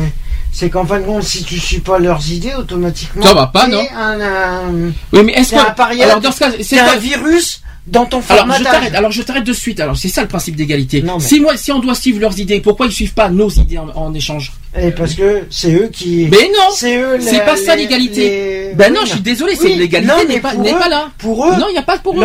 c'est 0.58 0.72
qu'en 0.72 0.86
fin 0.88 1.00
de 1.00 1.06
compte, 1.06 1.22
si 1.22 1.44
tu 1.44 1.60
suis 1.60 1.82
pas 1.82 2.00
leurs 2.00 2.32
idées, 2.32 2.56
automatiquement, 2.58 3.22
Ça 3.24 3.36
va 3.36 3.46
pas, 3.46 3.68
non 3.68 3.84
un, 3.96 4.20
un, 4.20 4.92
Oui, 5.14 5.22
mais 5.24 5.34
est-ce 5.34 5.54
un 5.56 5.64
que 5.66 5.76
paria, 5.76 6.06
alors 6.06 6.20
dans 6.20 6.32
ce 6.32 6.40
cas, 6.40 6.52
c'est 6.64 6.80
un 6.80 6.96
virus 6.98 7.62
dans 7.86 8.06
ton 8.06 8.18
alors 8.28 8.40
formatage. 8.40 8.58
je 8.60 8.64
t'arrête. 8.64 8.96
Alors 8.96 9.12
je 9.12 9.22
t'arrête 9.22 9.44
de 9.44 9.54
suite. 9.54 9.80
Alors 9.80 9.96
c'est 9.96 10.08
ça 10.10 10.24
le 10.24 10.28
principe 10.28 10.56
d'égalité. 10.56 11.04
Mais- 11.04 11.20
Si 11.20 11.40
moi, 11.40 11.56
si 11.58 11.72
on 11.72 11.78
doit 11.80 11.94
suivre 11.94 12.20
leurs 12.20 12.40
idées, 12.40 12.60
pourquoi 12.60 12.88
ils 12.88 12.92
suivent 12.92 13.14
pas 13.14 13.30
nos 13.30 13.50
idées 13.52 13.78
en, 13.78 13.90
en 13.96 14.14
échange? 14.16 14.52
Et 14.76 14.90
parce 14.90 15.14
que 15.14 15.44
c'est 15.52 15.72
eux 15.74 15.90
qui. 15.94 16.28
Mais 16.32 16.50
non. 16.58 16.74
c'est 16.76 16.98
eux. 16.98 17.18
C'est 17.22 17.34
les- 17.34 17.40
pas 17.42 17.56
ça 17.56 17.76
l'égalité. 17.76 18.70
les- 18.70 18.74
Ben 18.74 18.92
oui, 18.92 18.96
non, 19.00 19.06
je 19.06 19.12
suis 19.12 19.20
désolé. 19.22 19.54
Oui, 19.54 19.60
c'est 19.62 19.76
l'égalité 19.76 20.26
n'est 20.28 20.40
pas 20.40 20.56
n'est 20.56 20.72
là. 20.90 21.12
Pour 21.20 21.46
eux, 21.46 21.56
Non, 21.56 21.68
il 21.70 21.74
n'y 21.74 21.78
a 21.78 21.84
pas 21.84 22.00
pour 22.00 22.16
eux. 22.18 22.20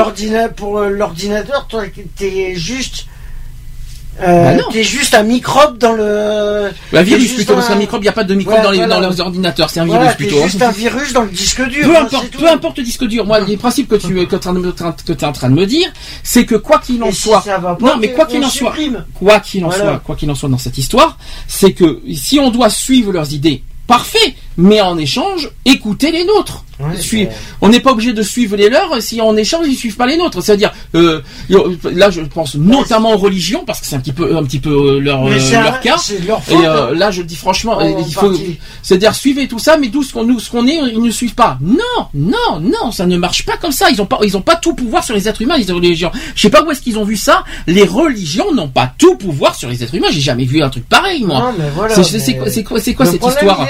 pour 0.56 0.78
euh, 0.78 0.88
l'ordinateur, 0.88 1.66
toi, 1.68 1.82
t'es 2.16 2.54
juste. 2.56 3.04
Euh, 4.20 4.54
non. 4.54 4.64
t'es 4.70 4.84
juste 4.84 5.14
un 5.14 5.22
microbe 5.22 5.78
dans 5.78 5.92
le. 5.94 6.70
Bah, 6.92 6.98
t'es 6.98 7.04
virus 7.04 7.32
plutôt, 7.32 7.54
parce 7.54 7.66
un- 7.66 7.72
qu'un 7.72 7.78
microbe, 7.78 8.00
il 8.02 8.04
n'y 8.04 8.08
a 8.08 8.12
pas 8.12 8.24
de 8.24 8.34
microbe 8.34 8.58
Ouais, 8.58 8.62
dans, 8.62 8.70
les, 8.70 8.76
voilà. 8.78 8.94
dans 8.96 9.00
leurs 9.00 9.20
ordinateurs, 9.20 9.70
c'est 9.70 9.80
un 9.80 9.86
Voilà, 9.86 10.02
virus 10.12 10.16
plutôt. 10.16 10.36
hein. 10.42 10.46
juste 10.46 10.62
un 10.62 10.70
virus 10.70 11.12
dans 11.12 11.22
le 11.22 11.30
disque 11.30 11.66
dur. 11.68 11.86
Peu 11.88 11.96
hein, 11.96 12.02
importe, 12.02 12.30
peu 12.30 12.46
le 12.76 12.82
disque 12.84 13.04
dur. 13.06 13.24
Moi, 13.26 13.40
les 13.40 13.56
principes 13.56 13.88
que 13.88 13.96
tu 13.96 14.18
que 15.04 15.12
es 15.12 15.24
en 15.24 15.32
train 15.32 15.48
de 15.48 15.54
me 15.54 15.66
dire, 15.66 15.90
c'est 16.22 16.44
que 16.44 16.54
quoi 16.56 16.78
qu'il 16.78 17.02
en 17.02 17.06
Et 17.08 17.12
soit, 17.12 17.40
ça 17.40 17.58
va 17.58 17.74
pas, 17.74 17.86
non, 17.86 17.96
mais 17.98 18.12
quoi 18.12 18.26
qu'il 18.26 18.44
en 18.44 18.48
soit, 18.50 18.70
supprime. 18.72 19.04
quoi 19.14 19.40
qu'il 19.40 19.64
en 19.64 19.68
Voilà. 19.68 19.84
soit, 19.84 19.98
quoi 20.04 20.14
qu'il 20.16 20.30
en 20.30 20.34
soit 20.34 20.48
dans 20.50 20.58
cette 20.58 20.78
histoire, 20.78 21.16
c'est 21.48 21.72
que 21.72 22.00
si 22.14 22.38
on 22.38 22.50
doit 22.50 22.68
suivre 22.70 23.12
leurs 23.12 23.32
idées, 23.32 23.62
parfait, 23.86 24.34
mais 24.56 24.80
en 24.80 24.98
échange, 24.98 25.50
écoutez 25.64 26.10
les 26.12 26.24
nôtres. 26.24 26.64
Ouais, 26.80 26.96
on 27.60 27.68
n'est 27.68 27.78
pas 27.80 27.92
obligé 27.92 28.12
de 28.12 28.22
suivre 28.22 28.56
les 28.56 28.68
leurs 28.68 29.00
si 29.00 29.20
en 29.20 29.36
échange 29.36 29.66
ils 29.68 29.76
suivent 29.76 29.94
pas 29.96 30.06
les 30.06 30.16
nôtres. 30.16 30.42
C'est-à-dire, 30.42 30.72
euh, 30.96 31.20
là, 31.92 32.10
je 32.10 32.22
pense 32.22 32.56
notamment 32.56 33.12
aux 33.14 33.18
religions 33.18 33.62
parce 33.64 33.80
que 33.80 33.86
c'est 33.86 33.94
un 33.94 34.00
petit 34.00 34.12
peu, 34.12 34.36
un 34.36 34.42
petit 34.42 34.58
peu 34.58 34.70
euh, 34.96 34.98
leur, 34.98 35.24
euh, 35.24 35.30
leur 35.62 35.80
cas. 35.80 35.96
Et 36.50 36.66
euh, 36.66 36.94
là, 36.94 37.10
je 37.12 37.22
dis 37.22 37.36
franchement, 37.36 37.76
En 37.76 37.98
il 37.98 38.12
faut, 38.12 38.30
partie. 38.30 38.58
c'est-à-dire 38.82 39.14
suivez 39.14 39.46
tout 39.46 39.60
ça, 39.60 39.76
mais 39.76 39.88
d'où 39.88 40.02
ce 40.02 40.12
qu'on 40.12 40.24
nous, 40.24 40.40
ce 40.40 40.50
qu'on 40.50 40.66
est, 40.66 40.74
ils 40.92 41.00
ne 41.02 41.10
suivent 41.10 41.34
pas. 41.34 41.58
Non, 41.60 42.06
non, 42.14 42.60
non, 42.60 42.90
ça 42.90 43.06
ne 43.06 43.16
marche 43.16 43.44
pas 43.44 43.56
comme 43.58 43.72
ça. 43.72 43.88
Ils 43.90 44.00
ont 44.02 44.06
pas, 44.06 44.18
ils 44.24 44.36
ont 44.36 44.42
pas 44.42 44.56
tout 44.56 44.74
pouvoir 44.74 45.04
sur 45.04 45.14
les 45.14 45.28
êtres 45.28 45.42
humains, 45.42 45.58
les 45.58 45.70
religions. 45.72 46.10
Je 46.34 46.40
sais 46.40 46.50
pas 46.50 46.64
où 46.64 46.70
est-ce 46.72 46.80
qu'ils 46.80 46.98
ont 46.98 47.04
vu 47.04 47.16
ça. 47.16 47.44
Les 47.68 47.84
religions 47.84 48.52
n'ont 48.52 48.68
pas 48.68 48.92
tout 48.98 49.14
pouvoir 49.16 49.54
sur 49.54 49.68
les 49.68 49.84
êtres 49.84 49.94
humains. 49.94 50.08
J'ai 50.10 50.20
jamais 50.20 50.44
vu 50.46 50.62
un 50.62 50.70
truc 50.70 50.88
pareil, 50.88 51.22
moi. 51.24 51.52
Voilà. 51.76 51.94
C'est- 51.94 52.64
quoi, 52.64 52.80
quoi, 52.96 53.06
cette 53.06 53.24
histoire 53.24 53.58
là, 53.60 53.66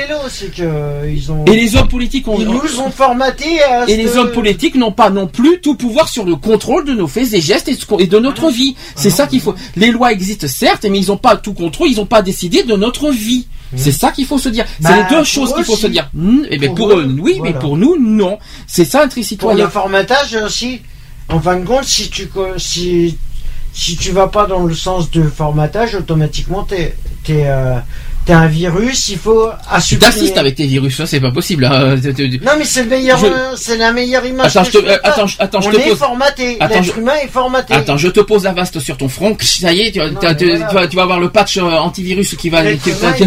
que 0.57 0.63
ils 1.09 1.31
ont. 1.33 1.45
Et 1.47 1.57
les 1.57 1.77
hommes 1.77 1.89
politiques 1.89 2.27
ont. 2.29 2.37
Ils 2.39 2.47
nous 2.49 2.81
ont 2.81 2.91
formatés 2.91 3.63
à 3.63 3.89
Et 3.89 3.97
les 3.97 4.17
hommes 4.17 4.33
politiques 4.33 4.75
n'ont 4.75 4.93
pas 4.93 5.11
non 5.11 5.27
plus 5.27 5.61
tout 5.61 5.75
pouvoir 5.75 6.09
sur 6.09 6.25
le 6.25 6.37
contrôle 6.37 6.85
de 6.85 6.93
nos 6.93 7.07
faits 7.09 7.33
et 7.33 7.41
gestes 7.41 7.69
et, 7.69 7.77
et 7.99 8.07
de 8.07 8.19
notre 8.19 8.51
vie. 8.51 8.77
C'est 8.97 9.11
ça 9.11 9.27
qu'il 9.27 9.41
faut. 9.41 9.55
Les 9.77 9.91
lois 9.91 10.13
existent 10.13 10.49
certes, 10.49 10.85
mais 10.89 10.99
ils 10.99 11.09
n'ont 11.09 11.17
pas 11.17 11.37
tout 11.37 11.55
contrôle, 11.55 11.89
ils 11.89 11.97
n'ont 11.97 12.07
pas 12.07 12.23
décidé 12.23 12.63
de 12.63 12.75
notre 12.77 13.11
vie. 13.11 13.47
C'est 13.75 13.93
ça 13.93 14.11
qu'il 14.13 14.27
faut 14.27 14.39
se 14.39 14.51
dire. 14.51 14.67
C'est 14.81 14.89
Bah, 14.89 14.97
les 14.99 15.03
deux 15.05 15.17
pour 15.17 15.25
choses 15.25 15.55
qu'il 15.55 15.65
faut 15.65 15.77
se 15.77 15.87
dire. 15.87 16.11
Hmm, 16.13 16.43
eh 16.51 16.59
ben, 16.59 16.75
Pour 16.75 16.89
pour, 16.89 16.99
eux, 16.99 17.05
eux, 17.07 17.17
oui, 17.21 17.37
voilà. 17.39 17.53
mais 17.55 17.59
pour 17.59 17.77
nous, 17.79 17.97
non. 17.99 18.39
C'est 18.67 18.85
ça 18.85 19.05
être 19.05 19.15
Pour 19.15 19.25
citoyen. 19.25 19.65
le 19.65 19.71
formatage 19.71 20.35
aussi. 20.45 20.83
En 21.31 21.41
fin 21.41 21.57
de 21.57 21.65
compte, 21.65 21.85
si 21.85 22.11
tu 22.11 22.29
si 22.59 23.17
si 23.73 23.97
tu 23.97 24.11
vas 24.13 24.29
pas 24.29 24.45
dans 24.47 24.65
le 24.65 24.75
sens 24.75 25.11
de 25.11 25.23
formatage, 25.23 25.95
automatiquement 25.95 26.65
t'es 26.65 26.95
t'es 27.25 27.45
euh, 27.47 27.77
t'es 28.25 28.33
un 28.33 28.47
virus. 28.47 29.09
Il 29.09 29.19
faut 29.19 29.49
Tu 29.51 29.75
assumer. 29.75 30.01
t'assistes 30.01 30.37
avec 30.39 30.55
tes 30.55 30.67
virus, 30.67 30.97
ça 30.97 31.07
c'est 31.07 31.21
pas 31.21 31.31
possible. 31.31 31.65
hein. 31.65 31.97
Non 32.43 32.53
mais 32.59 32.65
c'est 32.65 32.83
le 32.85 32.89
meilleur, 32.91 33.19
Je- 33.19 33.27
euh, 33.27 33.57
c'est 33.57 33.77
la 33.77 33.93
meilleure 33.93 34.25
image. 34.27 34.57
Attends, 34.57 34.61
que 34.65 34.67
je 34.73 34.79
te- 34.79 34.85
peux 34.85 34.91
euh, 34.91 34.97
attends, 35.03 35.27
je- 35.27 35.37
attends, 35.39 35.61
je 35.61 35.69
On 35.69 35.73
te 35.73 35.77
est 35.77 35.89
pose- 35.89 35.99
formaté. 35.99 36.57
Attends, 36.61 36.75
L'être 36.81 36.95
je- 36.95 37.01
humain 37.01 37.13
est 37.23 37.29
formaté. 37.29 37.75
Attends, 37.75 37.97
je 37.97 38.09
te 38.09 38.21
pose 38.21 38.45
la 38.45 38.53
vaste 38.53 38.79
sur 38.81 38.97
ton 38.97 39.09
front. 39.09 39.37
Ça 39.41 39.73
y 39.73 39.81
est, 39.83 39.93
tu, 39.93 39.99
Non, 39.99 40.07
tu- 40.09 40.15
tu- 40.37 40.45
voilà. 40.47 40.67
tu 40.69 40.75
vas, 40.75 40.87
tu 40.89 40.97
vas 40.97 41.03
avoir 41.03 41.21
le 41.21 41.31
patch 41.31 41.57
euh, 41.59 41.63
antivirus 41.63 42.35
qui 42.37 42.51
va. 42.51 42.63
Qui- 42.63 42.91
humain 42.91 43.15
est 43.15 43.27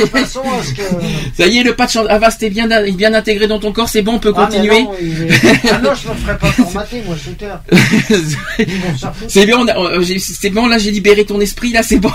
de 0.00 0.06
façon 0.06 0.40
à 0.40 0.64
ce 0.64 0.72
que. 0.74 0.82
Ça 1.36 1.46
y 1.46 1.58
est, 1.58 1.62
le 1.62 1.74
patch 1.74 1.96
Avast 1.96 2.42
est 2.42 2.50
bien, 2.50 2.70
est 2.70 2.92
bien 2.92 3.14
intégré 3.14 3.46
dans 3.46 3.58
ton 3.58 3.72
corps, 3.72 3.88
c'est 3.88 4.02
bon, 4.02 4.14
on 4.14 4.18
peut 4.18 4.32
Ah, 4.36 4.46
continuer. 4.46 4.82
non, 4.82 4.92
est- 4.94 5.70
ah 5.70 5.78
non, 5.82 5.90
je 5.94 6.08
me 6.08 6.14
ferais 6.14 6.38
pas 6.38 6.48
formater, 6.48 7.02
moi, 7.06 7.16
shooter. 7.22 7.46
C'est 9.28 9.46
bien, 9.46 9.58
on 9.58 9.66
a- 9.68 10.00
j'ai- 10.02 10.18
c'est 10.18 10.50
bon, 10.50 10.66
là 10.66 10.78
j'ai 10.78 10.90
libéré 10.90 11.24
ton 11.24 11.40
esprit, 11.40 11.72
là 11.72 11.82
c'est 11.82 11.98
bon. 11.98 12.10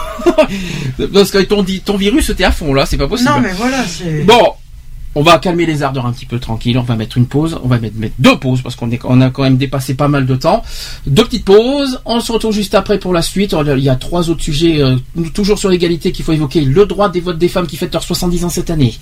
Parce 1.13 1.31
que 1.31 1.39
ton, 1.39 1.63
di- 1.63 1.76
ton 1.81 1.97
virus 1.97 2.31
t'es 2.35 2.43
à 2.43 2.51
fond 2.51 2.73
là, 2.73 2.85
c'est 2.85 2.97
pas 2.97 3.07
possible. 3.07 3.29
Non, 3.29 3.39
mais 3.39 3.53
voilà, 3.53 3.83
c'est. 3.85 4.23
Bon, 4.23 4.53
on 5.17 5.23
va 5.23 5.39
calmer 5.39 5.65
les 5.65 5.81
ardeurs 5.81 6.05
un 6.05 6.11
petit 6.11 6.27
peu 6.27 6.37
tranquille, 6.37 6.77
on 6.77 6.83
va 6.83 6.95
mettre 6.95 7.17
une 7.17 7.25
pause, 7.25 7.57
on 7.63 7.67
va 7.67 7.79
mettre, 7.79 7.97
mettre 7.97 8.13
deux 8.19 8.37
pauses 8.37 8.61
parce 8.61 8.75
qu'on 8.75 8.91
est, 8.91 8.99
on 9.03 9.19
a 9.19 9.31
quand 9.31 9.41
même 9.41 9.57
dépassé 9.57 9.95
pas 9.95 10.07
mal 10.07 10.27
de 10.27 10.35
temps. 10.35 10.61
Deux 11.07 11.23
petites 11.23 11.43
pauses, 11.43 11.99
on 12.05 12.19
se 12.19 12.31
retrouve 12.31 12.53
juste 12.53 12.75
après 12.75 12.99
pour 12.99 13.13
la 13.13 13.23
suite. 13.23 13.55
Il 13.77 13.83
y 13.83 13.89
a 13.89 13.95
trois 13.95 14.29
autres 14.29 14.43
sujets, 14.43 14.79
euh, 14.79 14.95
toujours 15.33 15.57
sur 15.57 15.69
l'égalité 15.69 16.11
qu'il 16.11 16.23
faut 16.23 16.33
évoquer. 16.33 16.61
Le 16.61 16.85
droit 16.85 17.09
des 17.09 17.19
votes 17.19 17.39
des 17.39 17.47
femmes 17.47 17.65
qui 17.65 17.77
fêtent 17.77 17.93
leurs 17.93 18.03
70 18.03 18.45
ans 18.45 18.49
cette 18.49 18.69
année. 18.69 18.93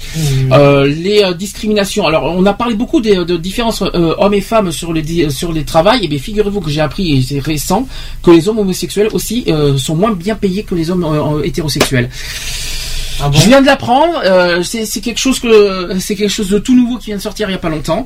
Euh, 0.53 0.87
les 0.87 1.21
euh, 1.21 1.33
discriminations. 1.33 2.07
Alors, 2.07 2.33
on 2.33 2.45
a 2.45 2.53
parlé 2.53 2.75
beaucoup 2.75 3.01
des, 3.01 3.25
de 3.25 3.35
différences 3.35 3.81
hommes 3.81 4.33
et 4.33 4.41
femmes 4.41 4.71
sur 4.71 4.93
les 4.93 5.29
sur 5.29 5.51
les 5.51 5.65
travails. 5.65 6.05
Et 6.05 6.07
bien, 6.07 6.17
figurez-vous 6.17 6.61
que 6.61 6.69
j'ai 6.69 6.81
appris, 6.81 7.17
et 7.17 7.21
c'est 7.21 7.39
récent, 7.39 7.89
que 8.23 8.31
les 8.31 8.47
hommes 8.47 8.59
homosexuels 8.59 9.09
aussi 9.11 9.47
sont 9.77 9.95
moins 9.95 10.13
bien 10.13 10.35
payés 10.35 10.63
que 10.63 10.75
les 10.75 10.89
hommes 10.91 11.05
hétérosexuels. 11.43 12.09
Ah 13.21 13.29
bon 13.29 13.37
Je 13.39 13.47
viens 13.47 13.61
de 13.61 13.65
l'apprendre. 13.65 14.21
euh, 14.23 14.61
c'est 14.63 14.85
quelque 15.01 15.19
chose 15.19 15.39
que 15.39 15.97
c'est 15.99 16.15
quelque 16.15 16.29
chose 16.31 16.49
de 16.49 16.59
tout 16.59 16.75
nouveau 16.75 16.97
qui 16.97 17.07
vient 17.07 17.17
de 17.17 17.21
sortir 17.21 17.49
il 17.49 17.53
y 17.53 17.55
a 17.55 17.59
pas 17.59 17.69
longtemps. 17.69 18.05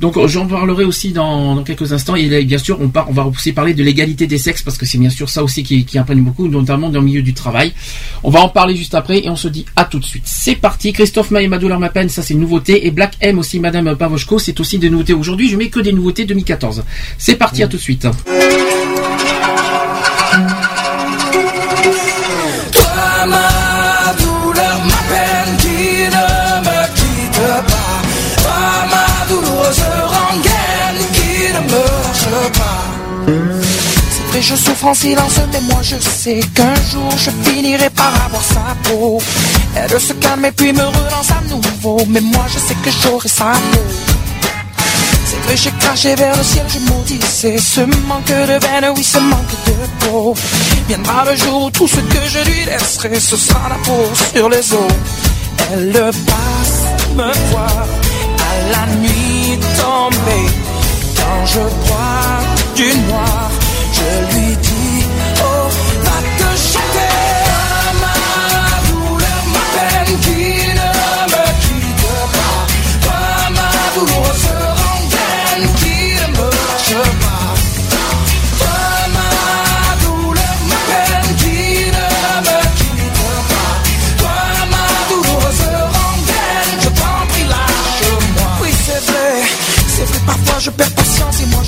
Donc 0.00 0.16
euh, 0.16 0.28
j'en 0.28 0.46
parlerai 0.46 0.84
aussi 0.84 1.12
dans, 1.12 1.54
dans 1.56 1.62
quelques 1.64 1.92
instants. 1.92 2.14
Et 2.16 2.26
là, 2.28 2.40
bien 2.42 2.58
sûr, 2.58 2.78
on, 2.80 2.88
par- 2.88 3.08
on 3.10 3.12
va 3.12 3.24
aussi 3.26 3.52
parler 3.52 3.74
de 3.74 3.82
l'égalité 3.82 4.26
des 4.26 4.38
sexes 4.38 4.62
parce 4.62 4.78
que 4.78 4.86
c'est 4.86 4.98
bien 4.98 5.10
sûr 5.10 5.28
ça 5.28 5.42
aussi 5.42 5.62
qui, 5.62 5.84
qui 5.84 5.98
imprègne 5.98 6.22
beaucoup, 6.22 6.46
notamment 6.48 6.88
dans 6.88 7.00
le 7.00 7.04
milieu 7.06 7.22
du 7.22 7.34
travail. 7.34 7.72
On 8.22 8.30
va 8.30 8.40
en 8.40 8.48
parler 8.48 8.76
juste 8.76 8.94
après 8.94 9.18
et 9.24 9.28
on 9.30 9.36
se 9.36 9.48
dit 9.48 9.64
à 9.76 9.84
tout 9.84 9.98
de 9.98 10.04
suite. 10.04 10.24
C'est 10.26 10.54
parti. 10.56 10.92
Christophe 10.92 11.30
Maé 11.30 11.48
Madouleur 11.48 11.80
Mapen, 11.80 12.08
ça 12.08 12.22
c'est 12.22 12.34
une 12.34 12.40
nouveauté. 12.40 12.86
Et 12.86 12.90
Black 12.90 13.14
M 13.20 13.38
aussi, 13.38 13.58
Madame 13.60 13.96
Pavoshko, 13.96 14.38
c'est 14.38 14.58
aussi 14.60 14.78
des 14.78 14.90
nouveautés 14.90 15.14
aujourd'hui. 15.14 15.48
Je 15.48 15.56
mets 15.56 15.68
que 15.68 15.80
des 15.80 15.92
nouveautés 15.92 16.24
2014. 16.24 16.84
C'est 17.18 17.36
parti, 17.36 17.62
à 17.62 17.66
tout 17.68 17.76
de 17.76 17.82
suite. 17.82 18.06
Souffre 34.64 34.86
en 34.86 34.94
silence, 34.94 35.38
mais 35.52 35.60
moi 35.60 35.80
je 35.82 35.96
sais 35.96 36.40
qu'un 36.54 36.74
jour 36.90 37.10
je 37.16 37.30
finirai 37.44 37.90
par 37.90 38.12
avoir 38.26 38.42
sa 38.42 38.66
peau. 38.84 39.18
Elle 39.76 40.00
se 40.00 40.12
calme 40.14 40.44
et 40.44 40.52
puis 40.52 40.72
me 40.72 40.82
relance 40.82 41.30
à 41.30 41.40
nouveau. 41.48 41.98
Mais 42.08 42.20
moi 42.20 42.46
je 42.52 42.58
sais 42.58 42.76
que 42.82 42.90
j'aurai 43.02 43.28
sa 43.28 43.52
peau. 43.72 43.84
C'est 45.26 45.40
vrai, 45.44 45.56
j'ai 45.56 45.72
craché 45.80 46.14
vers 46.14 46.36
le 46.36 46.42
ciel, 46.42 46.64
je 46.68 46.78
maudissais 46.90 47.58
ce 47.58 47.80
manque 48.08 48.26
de 48.26 48.58
veine, 48.64 48.92
oui, 48.96 49.04
ce 49.04 49.18
manque 49.18 49.56
de 49.66 49.76
peau. 50.00 50.34
Viendra 50.88 51.24
le 51.30 51.36
jour 51.36 51.64
où 51.64 51.70
tout 51.70 51.88
ce 51.88 52.00
que 52.12 52.22
je 52.28 52.38
lui 52.50 52.64
laisserai, 52.64 53.20
ce 53.20 53.36
sera 53.36 53.68
la 53.68 53.76
peau 53.86 54.02
sur 54.32 54.48
les 54.48 54.72
os. 54.72 54.92
Elle 55.72 55.92
passe 55.92 56.80
me 57.16 57.30
voir 57.50 57.86
à 58.50 58.52
la 58.72 58.86
nuit 58.96 59.58
tombée. 59.80 60.50
Quand 61.16 61.46
je 61.46 61.60
crois 61.84 62.40
du 62.76 62.88
noir, 63.08 63.50
je 63.92 64.36
lui 64.36 64.53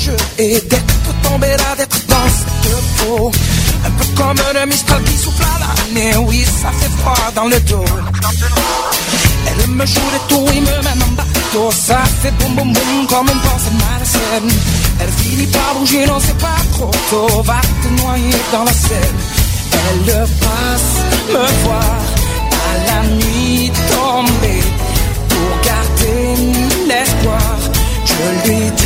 patience 0.06 0.28
et 0.38 0.60
d'être 0.60 1.22
tombé 1.22 1.48
là, 1.48 1.76
d'être 1.76 2.06
dans 2.06 2.28
cette 2.28 3.06
peau. 3.06 3.30
Un 3.84 3.90
peu 3.90 4.04
comme 4.16 4.36
le 4.54 4.66
mistral 4.66 5.02
qui 5.04 5.16
souffle 5.16 5.42
à 5.42 5.58
l'année, 5.60 6.16
oui, 6.26 6.44
ça 6.44 6.70
fait 6.72 6.90
froid 6.98 7.32
dans 7.34 7.46
le 7.46 7.60
dos. 7.60 7.84
Elle 9.48 9.70
me 9.70 9.86
joue 9.86 9.94
des 9.94 10.34
tours, 10.34 10.50
il 10.54 10.62
me 10.62 10.66
mène 10.66 11.02
en 11.02 11.12
bateau. 11.12 11.70
Ça 11.70 11.98
fait 12.22 12.32
boum 12.32 12.54
boum 12.54 12.72
boum 12.72 13.06
comme 13.08 13.28
une 13.28 13.40
pensée 13.40 13.70
malsaine. 13.72 14.58
Elle 15.00 15.12
finit 15.12 15.46
par 15.46 15.74
bouger, 15.78 16.06
non, 16.06 16.18
c'est 16.20 16.38
pas 16.38 16.60
trop 16.72 16.90
tôt. 17.10 17.42
Va 17.42 17.60
te 17.60 18.02
noyer 18.02 18.36
dans 18.52 18.64
la 18.64 18.72
Seine. 18.72 19.16
Elle 19.88 20.26
passe 20.40 20.96
me 21.28 21.64
voir 21.64 22.00
à 22.50 22.86
la 22.86 23.08
nuit 23.08 23.70
tombée. 23.90 24.62
Pour 25.28 25.60
garder 25.64 26.36
l'espoir, 26.88 27.56
je 28.04 28.48
lui 28.48 28.70
dis 28.70 28.85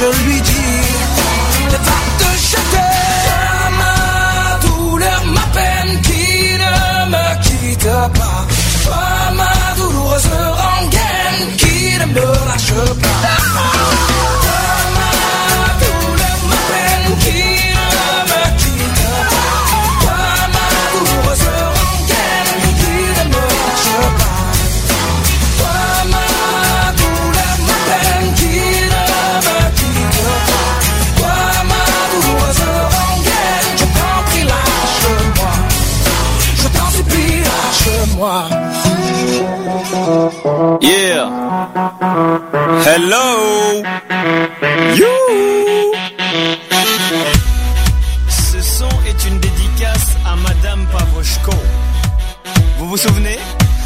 je 0.00 0.06
lui 0.24 0.40
dis, 0.40 0.80
va 1.70 1.98
te 2.20 2.30
jeter. 2.50 2.92
Ma 3.80 4.58
douleur, 4.64 5.22
ma 5.26 5.46
peine 5.56 6.00
qui 6.00 6.56
ne 6.62 7.10
me 7.12 7.26
quitte 7.42 7.92
pas. 8.18 8.40
Toi 8.84 9.06
ma 9.38 9.54
douloureuse 9.76 10.28
rengaine 10.62 11.56
qui 11.58 11.98
ne 12.00 12.06
me 12.14 12.26
lâche 12.48 12.74
pas. 13.02 13.89
Hello. 42.02 43.82
You. 44.96 45.04
Ce 48.30 48.62
son 48.62 48.88
est 49.06 49.28
une 49.28 49.38
dédicace 49.38 50.16
à 50.24 50.34
Madame 50.36 50.86
Pavoshko. 50.86 51.52
Vous 52.78 52.88
vous 52.88 52.96
souvenez? 52.96 53.38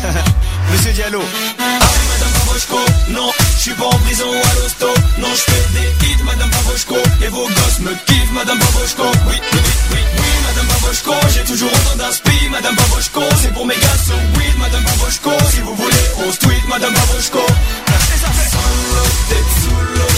Monsieur 0.73 0.93
Diallo. 0.93 1.23
Ah, 1.59 1.63
Madame 2.09 2.33
Pavoshko, 2.47 2.79
non, 3.09 3.33
je 3.57 3.61
suis 3.61 3.75
pas 3.75 3.87
en 3.87 3.99
prison 3.99 4.27
ou 4.29 4.35
à 4.35 4.63
l'hosto. 4.63 4.94
Vos 7.35 7.49
gosses 7.49 7.81
me 7.81 7.93
kiffent, 8.07 8.33
Madame 8.33 8.61
Pavoshko. 8.61 9.03
Oui, 9.27 9.35
oui, 9.35 9.39
oui, 9.53 9.61
oui, 9.91 9.99
oui, 10.19 10.33
Madame 10.47 10.69
Pavoshko. 10.69 11.15
J'ai 11.35 11.43
toujours 11.43 11.73
autant 11.73 11.97
d'inspi, 11.97 12.49
Madame 12.49 12.77
Pavoshko. 12.77 13.23
C'est 13.43 13.53
pour 13.53 13.67
mes 13.67 13.75
gars, 13.75 13.99
so 14.07 14.15
weed, 14.39 14.57
Madame 14.61 14.85
Pavoshko. 14.85 15.31
Si 15.51 15.61
vous 15.61 15.75
voulez, 15.75 16.05
on 16.25 16.31
se 16.31 16.39
tweet, 16.39 16.69
Madame 16.69 16.95
l'eau, 19.97 20.14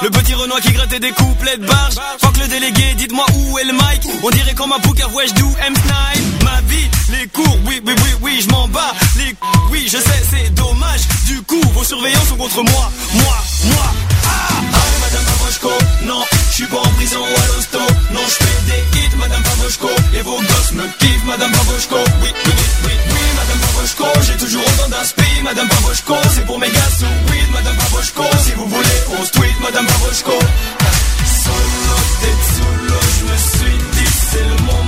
Le 0.00 0.10
petit 0.10 0.34
Renoir 0.34 0.60
qui 0.60 0.70
grattait 0.72 1.00
des 1.00 1.10
couplets 1.10 1.56
de 1.56 1.66
barge. 1.66 1.94
Fuck 2.20 2.36
le 2.38 2.46
délégué, 2.46 2.94
dites-moi 2.96 3.24
où 3.34 3.58
est 3.58 3.64
le 3.64 3.72
mic. 3.72 4.08
On 4.22 4.30
dirait 4.30 4.54
comme 4.54 4.72
un 4.72 4.78
bouc 4.78 5.00
à 5.00 5.08
wesh 5.08 5.32
do 5.34 5.46
M-Snipe 5.66 6.44
Ma 6.44 6.60
vie, 6.62 6.88
les 7.10 7.26
cours, 7.28 7.58
oui, 7.66 7.80
oui, 7.84 7.94
oui, 7.96 8.10
oui, 8.20 8.40
je 8.42 8.48
m'en 8.50 8.68
bats 8.68 8.94
Les 9.16 9.34
oui, 9.70 9.84
je 9.86 9.98
sais, 9.98 10.22
c'est 10.30 10.54
dommage. 10.54 11.00
Du 11.26 11.42
coup, 11.42 11.60
vos 11.74 11.82
surveillants 11.84 12.24
sont 12.28 12.36
contre 12.36 12.62
moi. 12.62 12.92
Moi, 13.14 13.36
moi, 13.64 13.84
ah 14.24 14.58
Allez, 14.58 14.98
Madame 15.00 15.24
Pavoshko, 15.24 15.70
non, 16.04 16.22
je 16.50 16.54
suis 16.54 16.66
pas 16.66 16.78
en 16.78 16.90
prison 16.90 17.20
ou 17.20 17.24
à 17.24 17.46
l'hosto. 17.46 17.78
Non, 18.12 18.20
je 18.24 18.44
fais 18.44 18.70
des 18.70 18.98
hits, 19.00 19.16
Madame 19.18 19.42
Pavoshko 19.42 19.88
Et 20.14 20.22
vos 20.22 20.36
gosses 20.38 20.72
me 20.72 20.86
kiffent, 20.98 21.24
Madame 21.24 21.50
Pavoshko 21.52 21.96
Oui, 22.22 22.28
oui, 22.46 22.52
oui, 22.56 22.64
oui, 22.84 22.92
J'ai 24.22 24.36
toujours 24.36 24.62
autant 24.62 24.88
d'inspi, 24.90 25.22
Madame 25.42 25.68
Pavoshko 25.68 26.14
C'est 26.34 26.44
pour 26.44 26.58
mes 26.58 26.68
gars, 26.68 26.90
so 26.98 27.06
weed, 27.30 27.50
Madame 27.52 27.76
Pavoshko 27.76 28.22
Si 28.40 28.52
vous 28.52 28.66
voulez, 28.66 29.18
on 29.18 29.24
se 29.24 29.30
tweet, 29.32 29.60
Madame 29.60 29.86
Pavoshko 29.86 30.32
Solo, 30.32 31.96
tête 32.20 32.44
sous 32.56 32.86
l'eau, 32.86 33.06
je 33.18 33.24
me 33.32 33.36
suis 33.36 33.78
dit 33.92 34.10
c'est 34.30 34.44
le 34.44 34.62
moment, 34.64 34.87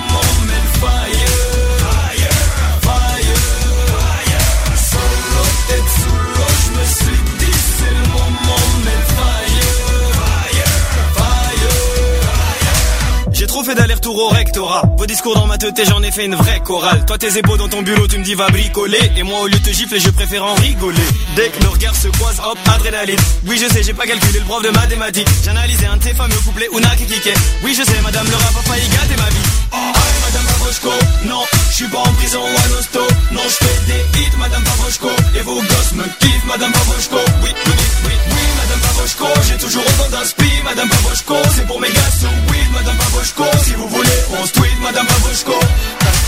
trop 13.50 13.64
fait 13.64 13.74
d'aller-retour 13.74 14.16
au 14.16 14.28
rectorat. 14.28 14.84
Vos 14.96 15.06
discours 15.06 15.34
dans 15.34 15.46
ma 15.46 15.58
tête 15.58 15.80
j'en 15.88 16.00
ai 16.04 16.12
fait 16.12 16.24
une 16.24 16.36
vraie 16.36 16.60
chorale. 16.60 17.04
Toi 17.04 17.18
tes 17.18 17.36
épaules 17.36 17.58
dans 17.58 17.68
ton 17.68 17.82
bulot 17.82 18.06
tu 18.06 18.16
me 18.18 18.22
dis 18.22 18.34
va 18.34 18.48
bricoler. 18.48 19.10
Et 19.16 19.24
moi 19.24 19.40
au 19.40 19.48
lieu 19.48 19.58
de 19.58 19.64
te 19.64 19.72
gifler 19.72 19.98
je 19.98 20.10
préfère 20.10 20.44
en 20.44 20.54
rigoler. 20.54 21.08
Dès 21.34 21.48
que 21.48 21.64
nos 21.64 21.70
regards 21.70 21.96
se 21.96 22.06
croisent 22.08 22.40
hop 22.46 22.58
adrénaline. 22.72 23.18
Oui 23.46 23.58
je 23.60 23.66
sais 23.72 23.82
j'ai 23.82 23.92
pas 23.92 24.06
calculé 24.06 24.38
le 24.38 24.44
prof 24.44 24.62
de 24.62 24.70
mathématiques. 24.70 25.26
J'ai 25.42 25.50
analysé 25.50 25.86
un 25.86 25.96
de 25.96 26.02
tes 26.02 26.14
fameux 26.14 26.40
couplets 26.44 26.68
Una 26.72 26.94
qui 26.94 27.06
kickait. 27.06 27.34
Oui 27.64 27.74
je 27.76 27.82
sais 27.82 28.00
madame 28.04 28.26
le 28.30 28.36
rap 28.36 28.54
a 28.56 28.62
failli 28.70 28.88
ma 28.88 29.28
vie. 29.30 29.50
Allez 29.72 30.20
madame 30.22 30.46
Pavoshko 30.46 30.90
Non 31.26 31.42
je 31.70 31.74
suis 31.74 31.88
pas 31.88 31.98
en 31.98 32.12
prison 32.12 32.40
ou 32.42 32.56
à 32.56 32.68
l'hosto 32.68 33.00
Non 33.32 33.42
je 33.46 33.64
fais 33.64 33.80
des 33.86 34.20
hits 34.20 34.36
madame 34.38 34.62
Pavoshko 34.62 35.08
Et 35.38 35.42
vos 35.42 35.60
gosses 35.60 35.92
me 35.94 36.04
kiffent 36.20 36.46
madame 36.46 36.72
Pavoshko 36.72 37.18
Oui 37.42 37.50
oui 37.66 37.72
oui 37.78 37.84
oui 38.04 38.12
oui 38.30 38.44
madame 38.62 38.80
Pavoshko 38.80 39.26
J'ai 39.48 39.58
toujours 39.58 39.82
autant 39.82 40.10
d'inspi 40.10 40.50
madame 40.64 40.88
Pavoshko 40.88 41.34
C'est 41.54 41.66
pour 41.66 41.80
mes 41.80 41.90
gars 41.90 42.10
weed 42.50 42.72
madame 42.72 42.96
Pavoshko 42.96 43.39
Si 43.64 43.72
vous 43.72 43.88
voulez 43.88 44.08
on 44.38 44.46
se 44.46 44.52
tweet 44.52 44.80
madame 44.82 45.06
Pavoshko 45.06 45.58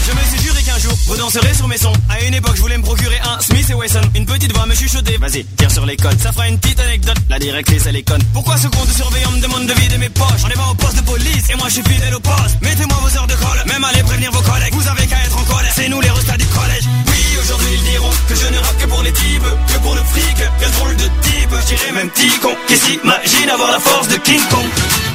Je 0.06 0.12
me 0.12 0.24
suis 0.30 0.42
juré 0.46 0.62
qu'un 0.62 0.78
jour 0.78 0.92
vous 1.06 1.16
danserez 1.16 1.52
sur 1.54 1.68
mes 1.68 1.76
sons. 1.76 1.92
À 2.08 2.20
une 2.22 2.32
époque 2.34 2.56
je 2.56 2.62
voulais 2.62 2.78
me 2.78 2.82
procurer 2.82 3.18
un 3.22 3.38
Smith 3.40 3.68
et 3.68 3.74
Wesson. 3.74 4.00
Une 4.14 4.24
petite 4.24 4.52
voix 4.54 4.64
me 4.66 4.74
chuchoter 4.74 5.18
Vas-y 5.18 5.44
tire 5.44 5.70
sur 5.70 5.84
les 5.84 5.96
codes 5.96 6.18
Ça 6.18 6.32
fera 6.32 6.48
une 6.48 6.58
petite 6.58 6.80
anecdote. 6.80 7.16
La 7.28 7.38
directrice 7.38 7.84
elle 7.86 7.96
est 7.96 8.02
conne. 8.02 8.22
Pourquoi 8.32 8.56
ce 8.56 8.68
compte 8.68 8.88
de 8.88 8.94
surveillant 8.94 9.30
me 9.32 9.40
demande 9.40 9.66
de 9.66 9.74
vider 9.74 9.98
mes 9.98 10.08
poches? 10.08 10.42
On 10.44 10.48
est 10.48 10.54
pas 10.54 10.70
au 10.70 10.74
poste 10.74 10.96
de 10.96 11.02
police. 11.02 11.50
Et 11.50 11.54
moi 11.56 11.66
je 11.68 11.74
suis 11.74 11.82
fidèle 11.82 12.14
au 12.14 12.20
poste. 12.20 12.56
Mettez-moi 12.62 12.96
vos 13.02 13.16
heures 13.18 13.26
de 13.26 13.34
colle. 13.34 13.62
Même 13.66 13.84
allez 13.84 14.02
prévenir 14.02 14.32
vos 14.32 14.42
collègues. 14.42 14.72
Vous 14.72 14.88
avez 14.88 15.06
qu'à 15.06 15.22
être 15.22 15.38
en 15.38 15.44
colère 15.44 15.72
C'est 15.74 15.88
nous 15.88 16.00
les 16.00 16.10
restats 16.10 16.38
du 16.38 16.46
collège. 16.46 16.84
Oui 17.08 17.38
aujourd'hui 17.40 17.68
ils 17.74 17.90
diront 17.90 18.10
Que 18.28 18.34
je 18.34 18.46
ne 18.46 18.58
rappe 18.58 18.78
que 18.78 18.86
pour 18.86 19.02
les 19.02 19.12
types 19.12 19.50
Que 19.68 19.78
pour 19.80 19.94
le 19.94 20.02
fric. 20.04 20.36
Quel 20.58 20.70
drôle 20.70 20.96
de 20.96 21.08
type. 21.28 21.50
Je 21.60 21.74
dirais 21.76 21.92
même 21.92 22.08
petit 22.08 22.38
con 22.40 22.56
Qui 22.68 22.76
s'imagine 22.76 23.50
avoir 23.50 23.70
la 23.70 23.80
force 23.80 24.08
de 24.08 24.16
King 24.16 24.40
Kong 24.50 25.11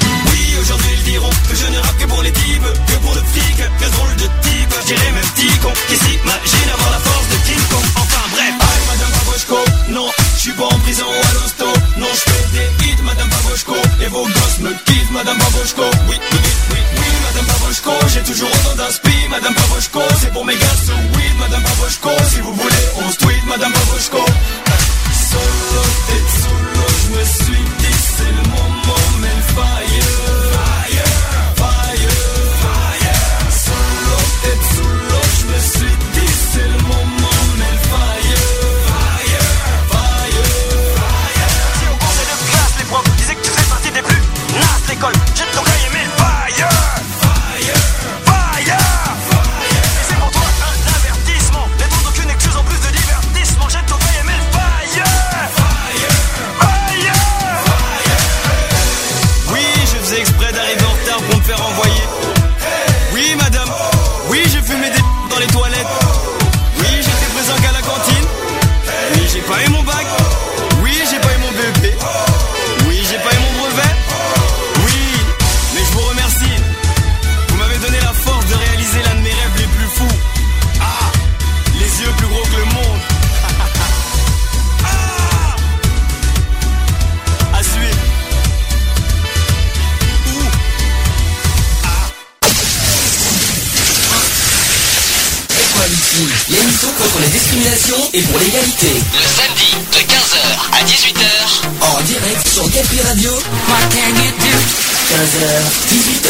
que 1.15 1.55
je 1.55 1.67
ne 1.71 1.77
rappe 1.79 1.97
que 1.97 2.05
pour 2.05 2.21
les 2.21 2.31
types, 2.31 2.69
que 2.87 2.97
pour 2.99 3.13
le 3.15 3.21
fric, 3.21 3.57
quel 3.79 3.91
drôle 3.91 4.15
de 4.15 4.27
type. 4.41 4.73
Je 4.81 4.87
dirais 4.87 5.11
même 5.11 5.29
petit 5.35 5.57
con 5.59 5.71
qui 5.87 5.95
s'imagine 5.95 6.69
avoir 6.73 6.91
la 6.91 6.99
force 6.99 7.27
de 7.29 7.37
King 7.47 7.63
Kong. 7.71 7.85
Enfin 7.95 8.25
bref, 8.31 8.53
aïe 8.59 8.83
Madame 8.87 9.11
Pavoshko, 9.11 9.57
non, 9.89 10.09
je 10.35 10.39
suis 10.39 10.51
pas 10.51 10.65
en 10.65 10.79
prison 10.79 11.05
à 11.07 11.33
l'hosto. 11.33 11.65
Non, 11.97 12.07
je 12.13 12.31
fais 12.31 12.45
des 12.53 12.85
hits, 12.85 13.01
Madame 13.03 13.29
Pavoshko, 13.29 13.75
et 14.01 14.07
vos 14.07 14.25
gosses 14.25 14.59
me 14.59 14.71
kiffent, 14.85 15.11
Madame 15.11 15.37
Pavoshko. 15.37 15.83
Oui, 16.09 16.17
oui, 16.19 16.39
oui, 16.71 16.79
oui, 16.97 17.09
Madame 17.25 17.45
Pavoshko, 17.45 17.91
j'ai 18.13 18.23
toujours 18.23 18.49
autant 18.51 18.75
d'inspi, 18.75 19.15
Madame 19.29 19.53
Pavoshko. 19.53 20.01
C'est 20.19 20.33
pour 20.33 20.45
mes 20.45 20.55
gars, 20.55 20.77
so 20.85 20.93
weed, 21.15 21.35
Madame 21.39 21.63
Pavoshko. 21.63 22.09
Si 22.31 22.39
vous 22.41 22.53
voulez, 22.53 22.85
on 22.97 23.11
se 23.11 23.17
tweet, 23.17 23.45
Madame 23.47 23.71
Pavoshko. 23.71 24.23
Solo, 25.29 25.83
tête 26.07 26.31
sous 26.41 26.59
l'eau, 26.75 26.93
je 27.03 27.07
me 27.15 27.23
suis 27.25 27.65
dit, 27.79 27.97
c'est 28.17 28.31
le 28.31 28.43
moment, 28.49 29.05
mais 29.21 29.35
le 29.35 29.43
et 97.87 98.21
pour 98.21 98.39
l'égalité. 98.39 98.87
Le 99.13 99.23
samedi 99.23 99.71
de 99.93 99.99
15h 100.11 100.43
à 100.73 100.83
18h. 100.83 101.23
En 101.81 102.01
direct 102.03 102.45
sur 102.45 102.63
Capi 102.63 102.99
Radio. 103.01 103.31
15h, 105.09 105.45
18h. 105.87 106.27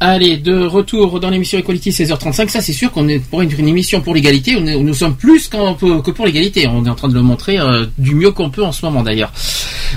Allez, 0.00 0.38
de 0.38 0.64
retour 0.64 1.20
dans 1.20 1.28
l'émission 1.28 1.58
Equality 1.58 1.90
16h35. 1.90 2.48
Ça, 2.48 2.62
c'est 2.62 2.72
sûr 2.72 2.90
qu'on 2.92 3.08
est 3.08 3.18
pour 3.18 3.42
une, 3.42 3.50
une 3.58 3.68
émission 3.68 4.00
pour 4.00 4.14
l'égalité. 4.14 4.58
Nous 4.58 4.94
sommes 4.94 5.16
plus 5.16 5.48
que 5.48 6.10
pour 6.10 6.24
l'égalité. 6.24 6.66
On 6.66 6.86
est 6.86 6.90
en 6.90 6.94
train 6.94 7.08
de 7.08 7.14
le 7.14 7.22
montrer 7.22 7.58
euh, 7.58 7.84
du 7.98 8.14
mieux 8.14 8.30
qu'on 8.30 8.48
peut 8.48 8.64
en 8.64 8.72
ce 8.72 8.86
moment, 8.86 9.02
d'ailleurs. 9.02 9.32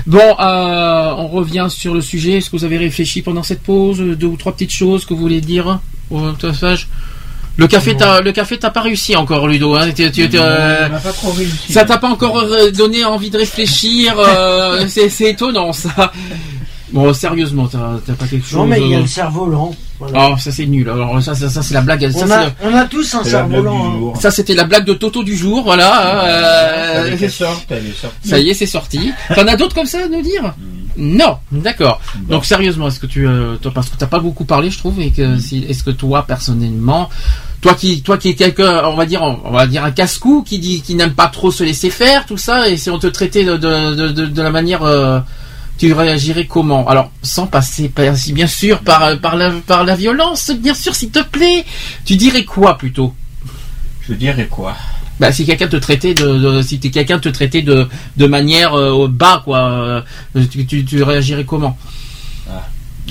Bon, 0.06 0.18
euh, 0.38 1.14
on 1.16 1.28
revient 1.28 1.68
sur 1.70 1.94
le 1.94 2.02
sujet. 2.02 2.32
Est-ce 2.32 2.50
que 2.50 2.58
vous 2.58 2.64
avez 2.64 2.76
réfléchi 2.76 3.22
pendant 3.22 3.42
cette 3.42 3.62
pause? 3.62 4.00
Deux 4.00 4.26
ou 4.26 4.36
trois 4.36 4.52
petites 4.52 4.72
choses 4.72 5.06
que 5.06 5.14
vous 5.14 5.20
voulez 5.20 5.40
dire? 5.40 5.80
Au 6.10 6.20
passage? 6.32 6.88
Le 7.56 7.66
café, 7.66 7.96
t'as, 7.96 8.20
le 8.20 8.32
café, 8.32 8.58
t'as 8.58 8.70
pas 8.70 8.82
réussi 8.82 9.16
encore, 9.16 9.48
Ludo. 9.48 9.74
Hein, 9.74 9.88
euh, 9.98 10.86
on 10.86 10.92
n'a 10.92 10.98
pas 10.98 11.12
trop 11.12 11.30
réussi. 11.30 11.72
ça 11.72 11.84
t'a 11.84 11.96
pas 11.98 12.08
encore 12.08 12.38
euh, 12.38 12.70
donné 12.70 13.04
envie 13.04 13.30
de 13.30 13.38
réfléchir. 13.38 14.14
euh, 14.18 14.84
c'est, 14.88 15.08
c'est 15.08 15.30
étonnant, 15.30 15.72
ça. 15.72 16.12
Bon, 16.92 17.12
sérieusement, 17.12 17.66
t'as 17.66 17.98
t'as 18.06 18.12
pas 18.12 18.26
quelque 18.26 18.46
chose. 18.46 18.58
Non, 18.58 18.66
mais 18.66 18.80
il 18.80 18.88
y 18.88 18.94
a 18.94 19.00
le 19.00 19.06
cerf-volant. 19.06 19.74
Voilà. 19.98 20.28
Oh, 20.32 20.36
ça 20.38 20.52
c'est 20.52 20.66
nul. 20.66 20.88
Alors 20.88 21.20
ça, 21.22 21.34
ça, 21.34 21.48
ça, 21.48 21.62
c'est 21.62 21.74
la 21.74 21.80
blague. 21.80 22.08
On, 22.14 22.30
a, 22.30 22.46
on 22.62 22.74
a 22.74 22.84
tous 22.84 23.14
un 23.14 23.24
cerf-volant. 23.24 24.12
hein. 24.14 24.18
ça, 24.20 24.30
c'était 24.30 24.54
la 24.54 24.64
blague 24.64 24.84
de 24.84 24.94
Toto 24.94 25.24
du 25.24 25.36
jour. 25.36 25.64
Voilà. 25.64 26.24
euh, 26.26 27.16
sortie. 27.28 27.64
ça 28.24 28.38
y 28.38 28.50
est, 28.50 28.54
c'est 28.54 28.66
sorti. 28.66 29.12
T'en 29.34 29.46
as 29.48 29.56
d'autres 29.56 29.74
comme 29.74 29.86
ça 29.86 30.04
à 30.04 30.08
nous 30.08 30.22
dire? 30.22 30.54
Non, 30.96 31.38
d'accord. 31.52 32.00
Bon. 32.14 32.36
Donc 32.36 32.44
sérieusement, 32.46 32.88
est-ce 32.88 33.00
que 33.00 33.06
tu, 33.06 33.26
euh, 33.26 33.56
toi, 33.56 33.72
parce 33.74 33.88
que 33.90 33.96
t'as 33.96 34.06
pas 34.06 34.18
beaucoup 34.20 34.44
parlé, 34.44 34.70
je 34.70 34.78
trouve, 34.78 35.00
et 35.00 35.10
que 35.10 35.38
si, 35.38 35.64
est-ce 35.68 35.82
que 35.82 35.90
toi 35.90 36.24
personnellement, 36.26 37.10
toi 37.60 37.74
qui, 37.74 38.02
toi 38.02 38.18
qui 38.18 38.28
es 38.30 38.34
quelqu'un, 38.34 38.84
on 38.84 38.94
va 38.94 39.06
dire, 39.06 39.22
on 39.22 39.50
va 39.50 39.66
dire 39.66 39.84
un 39.84 39.90
casse-cou, 39.90 40.42
qui 40.46 40.58
dit, 40.58 40.82
qui 40.82 40.94
n'aime 40.94 41.12
pas 41.14 41.28
trop 41.28 41.50
se 41.50 41.64
laisser 41.64 41.90
faire, 41.90 42.26
tout 42.26 42.36
ça, 42.36 42.68
et 42.68 42.76
si 42.76 42.90
on 42.90 42.98
te 42.98 43.06
traitait 43.06 43.44
de, 43.44 43.56
de, 43.56 44.10
de, 44.26 44.42
la 44.42 44.50
manière, 44.50 44.82
euh, 44.82 45.20
tu 45.78 45.92
réagirais 45.92 46.46
comment? 46.46 46.88
Alors, 46.88 47.10
sans 47.22 47.46
passer, 47.46 47.90
bien 48.32 48.46
sûr, 48.46 48.80
par, 48.80 49.18
par 49.18 49.36
la, 49.36 49.50
par 49.50 49.84
la 49.84 49.96
violence, 49.96 50.50
bien 50.50 50.74
sûr, 50.74 50.94
s'il 50.94 51.10
te 51.10 51.22
plaît. 51.22 51.64
Tu 52.04 52.16
dirais 52.16 52.44
quoi 52.44 52.78
plutôt? 52.78 53.14
Je 54.08 54.14
dirais 54.14 54.46
quoi? 54.46 54.74
Bah, 55.18 55.32
si 55.32 55.46
quelqu'un 55.46 55.68
te 55.68 55.76
traitait 55.76 56.14
de, 56.14 56.26
de- 56.38 56.62
si 56.62 56.78
quelqu'un 56.78 57.18
te 57.18 57.28
traitait 57.30 57.62
de, 57.62 57.88
de 58.16 58.26
manière 58.26 58.74
euh, 58.74 59.08
bas, 59.08 59.42
quoi, 59.44 59.58
euh, 59.58 60.02
tu, 60.50 60.66
tu, 60.66 60.84
tu 60.84 61.02
réagirais 61.02 61.44
comment? 61.44 61.76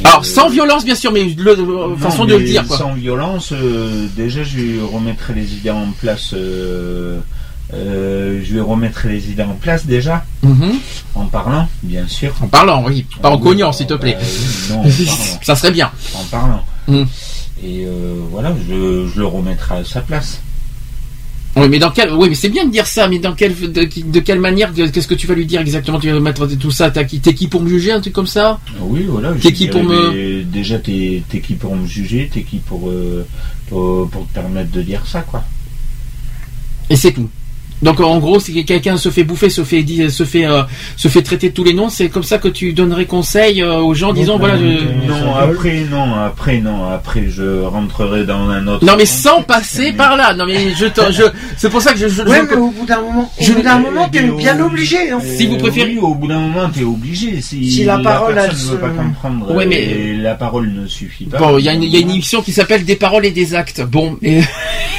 Alors, 0.04 0.26
sans 0.26 0.50
violence, 0.50 0.84
bien 0.86 0.96
sûr, 0.96 1.12
mais 1.12 1.24
le, 1.24 1.56
non, 1.56 1.96
façon 1.98 2.26
de 2.26 2.36
le 2.36 2.44
dire, 2.44 2.66
quoi. 2.68 2.78
Sans 2.78 2.94
violence, 2.94 3.50
euh, 3.54 4.08
déjà 4.16 4.44
je 4.44 4.58
lui 4.58 4.80
remettrai 4.82 5.34
les 5.34 5.54
idées 5.56 5.70
en 5.72 5.88
place. 6.00 6.32
euh, 6.34 7.20
euh, 7.74 8.42
je 8.44 8.54
lui 8.54 8.60
remettrai 8.60 9.10
les 9.10 9.30
idées 9.32 9.44
en 9.44 9.56
place 9.56 9.86
déjà, 9.86 10.24
Mhm. 10.44 10.74
en 11.16 11.26
parlant, 11.26 11.68
bien 11.82 12.08
sûr. 12.08 12.34
En 12.42 12.48
parlant, 12.48 12.84
oui, 12.86 13.06
pas 13.22 13.30
en 13.32 13.38
cognant, 13.40 13.72
s'il 13.72 13.88
te 13.88 13.94
plaît. 13.96 14.18
bah 14.20 14.26
oui, 14.26 14.70
non, 14.70 14.80
en 14.80 14.84
parlant. 15.08 15.40
Ça 15.42 15.56
serait 15.56 15.72
bien. 15.72 15.90
en 16.14 16.24
parlant. 16.26 16.64
Mm. 16.88 17.04
Et 17.64 17.88
voilà, 18.32 18.54
je, 18.70 19.08
je 19.14 19.20
le 19.20 19.26
remettrai 19.26 19.78
à 19.78 19.84
sa 19.86 20.02
place. 20.02 20.42
Oui, 21.57 21.69
mais 21.69 21.80
dans 21.80 21.91
quel, 21.91 22.11
oui, 22.11 22.27
mais 22.30 22.36
c'est 22.36 22.49
bien 22.49 22.65
de 22.65 22.72
dire 22.72 22.86
ça, 22.86 23.07
mais 23.07 23.18
dans 23.18 23.34
quelle, 23.34 23.56
de, 23.57 23.69
de 24.11 24.19
quelle 24.19 24.40
manière, 24.41 24.73
qu'est-ce 24.73 25.07
que 25.07 25.14
tu 25.15 25.26
vas 25.26 25.36
lui 25.36 25.45
dire 25.45 25.61
exactement? 25.61 25.99
Tu 25.99 26.11
vas 26.11 26.19
mettre 26.19 26.45
tout 26.48 26.69
ça, 26.72 26.91
t'as 26.91 27.06
qui- 27.06 27.22
t'es 27.22 27.34
qui 27.34 27.48
pour 27.48 27.61
me 27.61 27.69
juger, 27.69 27.94
un 27.94 28.02
truc 28.02 28.14
comme 28.14 28.27
ça? 28.27 28.60
Oui, 28.82 29.06
voilà. 29.07 29.32
T'es 29.34 29.53
qui 29.53 29.68
dirais, 29.68 29.72
pour 29.72 29.84
me- 29.84 30.11
mais 30.11 30.44
Déjà, 30.44 30.80
t'es 30.80 31.23
t'es 31.30 31.40
qui 31.40 31.53
pour 31.53 31.73
me 31.76 31.88
juger 31.88 32.30
T'es 32.34 32.44
qui 32.44 32.57
pour, 32.57 32.90
euh, 32.90 33.26
pour, 33.69 34.10
pour 34.10 34.27
te 34.27 34.34
permettre 34.34 34.72
de 34.72 34.82
dire 34.82 35.06
ça, 35.06 35.22
quoi 35.22 35.45
Et 36.90 36.98
c'est 36.98 37.14
tout. 37.14 37.30
Donc 37.81 37.99
en 37.99 38.18
gros, 38.19 38.39
si 38.39 38.64
quelqu'un 38.65 38.97
se 38.97 39.10
fait 39.10 39.23
bouffer, 39.23 39.49
se 39.49 39.64
fait 39.64 39.84
di- 39.84 40.10
se 40.10 40.23
fait 40.23 40.45
euh, 40.45 40.64
se 40.95 41.07
fait 41.10 41.22
traiter 41.22 41.49
de 41.49 41.53
tous 41.53 41.64
les 41.65 41.73
noms, 41.73 41.89
c'est 41.89 42.07
comme 42.10 42.23
ça 42.23 42.38
que 42.38 42.47
tu 42.47 42.72
donnerais 42.73 43.06
conseil 43.06 43.61
euh, 43.61 43.77
aux 43.80 43.93
gens, 43.93 44.14
disons 44.14 44.38
voilà. 44.39 44.57
je- 44.57 45.07
Non, 45.07 45.35
après, 45.35 45.85
non, 45.91 46.15
après, 46.15 46.57
non, 46.60 46.89
après, 46.89 47.26
je 47.30 47.61
rentrerai 47.64 48.23
dans 48.23 48.49
un 48.49 48.65
autre. 48.68 48.85
Non 48.85 48.93
mais 48.97 49.06
sans 49.06 49.41
passer 49.43 49.91
par 49.91 50.15
là. 50.15 50.34
Non 50.34 50.45
mais 50.45 50.69
je, 50.73 50.85
je 51.11 51.23
c'est 51.57 51.69
pour 51.69 51.81
ça 51.81 51.91
que 51.91 51.99
je. 51.99 52.07
je, 52.07 52.22
Ouais, 52.23 52.41
je- 52.49 52.56
mais 52.56 52.61
au 52.61 52.72
bout 52.72 52.85
d'un 52.85 53.02
moment, 53.02 53.31
au 53.39 53.43
Je- 53.43 53.52
bout 53.53 53.61
d'un 53.61 53.80
moment, 53.80 54.07
t'es 54.10 54.22
bien 54.22 54.60
obligé. 54.61 55.11
hein. 55.11 55.19
Si 55.38 55.45
vous 55.47 55.57
préférez- 55.57 55.93
Oui, 55.95 55.99
au 56.02 56.15
bout 56.15 56.27
d'un 56.27 56.39
moment, 56.39 56.69
t'es 56.69 56.84
obligé. 56.84 57.41
Si, 57.41 57.69
Si 57.72 57.84
la 57.84 57.99
parole, 57.99 58.35
personne 58.35 58.52
elle 58.52 58.57
ne 58.57 58.64
veut 58.72 58.72
se- 58.72 58.81
pas 58.81 58.89
comprendre, 58.89 59.53
Ouais, 59.53 59.65
mais- 59.65 59.81
et 59.84 60.15
la 60.18 60.35
parole 60.35 60.72
ne 60.73 60.88
suffit 60.88 61.26
pas. 61.26 61.38
Bon, 61.39 61.57
il 61.57 61.65
y, 61.65 61.69
a 61.69 61.73
une- 61.73 61.84
il 61.84 61.89
y 61.89 61.97
a 61.97 61.99
une 61.99 62.10
émission 62.11 62.41
qui 62.41 62.53
s'appelle 62.53 62.85
Des 62.85 62.95
paroles 62.95 63.26
et 63.26 63.31
des 63.31 63.53
actes. 63.53 63.81
Bon, 63.85 64.18
et... 64.23 64.39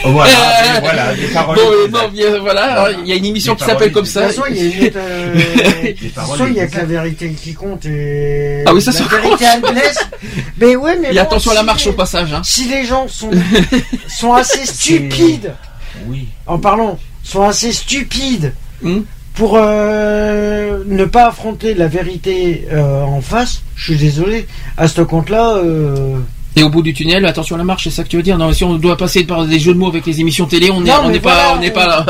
Voilà, 0.05 0.31
voilà, 0.83 1.15
des 1.15 1.27
paroles. 1.33 1.57
bon, 1.57 1.63
et 1.63 1.75
euh, 1.75 1.87
des 1.87 1.93
non, 1.93 1.99
actes. 2.01 2.13
bien, 2.13 2.39
voilà, 2.41 2.66
Voilà. 2.75 2.99
il 3.03 3.09
y 3.09 3.13
a 3.13 3.17
une 3.17 3.25
émission 3.25 3.55
qui 3.55 3.65
s'appelle 3.65 3.93
comme 3.93 4.05
ça. 4.07 4.29
Il 4.51 4.57
y 4.57 4.87
a 4.87 4.91
euh, 4.97 5.35
façon, 6.15 6.47
il 6.49 6.55
y 6.55 6.61
a 6.61 6.67
que 6.67 6.77
la 6.77 6.85
vérité 6.85 7.31
qui 7.33 7.55
compte 7.55 7.85
et 7.87 8.63
Ah 8.67 8.75
oui, 8.75 8.83
ça, 8.83 8.93
la 8.93 9.19
vérité 9.19 9.45
blesse. 9.73 9.99
Mais 10.61 10.77
ouais, 10.77 10.99
mais 11.01 11.11
Et 11.11 11.15
bon, 11.15 11.21
attention 11.21 11.51
à 11.51 11.55
la 11.55 11.63
marche 11.63 11.85
les- 11.85 11.91
au 11.91 11.95
passage. 11.95 12.33
Hein. 12.33 12.43
Si 12.45 12.69
les 12.69 12.85
gens 12.85 13.09
sont 13.09 13.31
sont 14.09 14.33
assez 14.33 14.67
stupides, 14.67 15.55
Oui. 16.09 16.29
en 16.47 16.59
parlant, 16.59 16.99
sont 17.23 17.43
assez 17.43 17.73
stupides 17.73 18.53
Hmm. 18.83 19.01
pour 19.35 19.57
euh, 19.59 20.83
ne 20.87 21.05
pas 21.07 21.29
affronter 21.29 21.73
la 21.75 21.89
vérité 21.89 22.67
euh, 22.73 23.01
en 23.03 23.23
face, 23.23 23.63
je 23.75 23.93
suis 23.93 23.97
désolé. 23.97 24.47
À 24.77 24.87
ce 24.87 25.01
compte-là, 25.01 25.57
euh, 25.57 26.19
Et 26.59 26.63
au 26.63 26.71
bout 26.71 26.81
du 26.83 26.95
tunnel, 26.95 27.25
attention 27.27 27.55
à 27.57 27.59
la 27.59 27.65
marche, 27.65 27.85
c'est 27.85 27.91
ça 27.91 28.03
que 28.03 28.09
tu 28.09 28.17
veux 28.17 28.23
dire? 28.23 28.39
Non, 28.39 28.51
si 28.53 28.65
on 28.65 28.77
doit 28.77 28.97
passer 28.97 29.25
par 29.25 29.45
des 29.45 29.59
jeux 29.59 29.75
de 29.75 29.79
mots 29.79 29.89
avec 29.89 30.07
les 30.07 30.21
émissions 30.21 30.47
télé, 30.47 30.71
on 30.71 30.81
n'est 30.81 30.89
pas, 30.91 31.03
on 31.05 31.11
n'est 31.11 31.21
pas, 31.21 31.55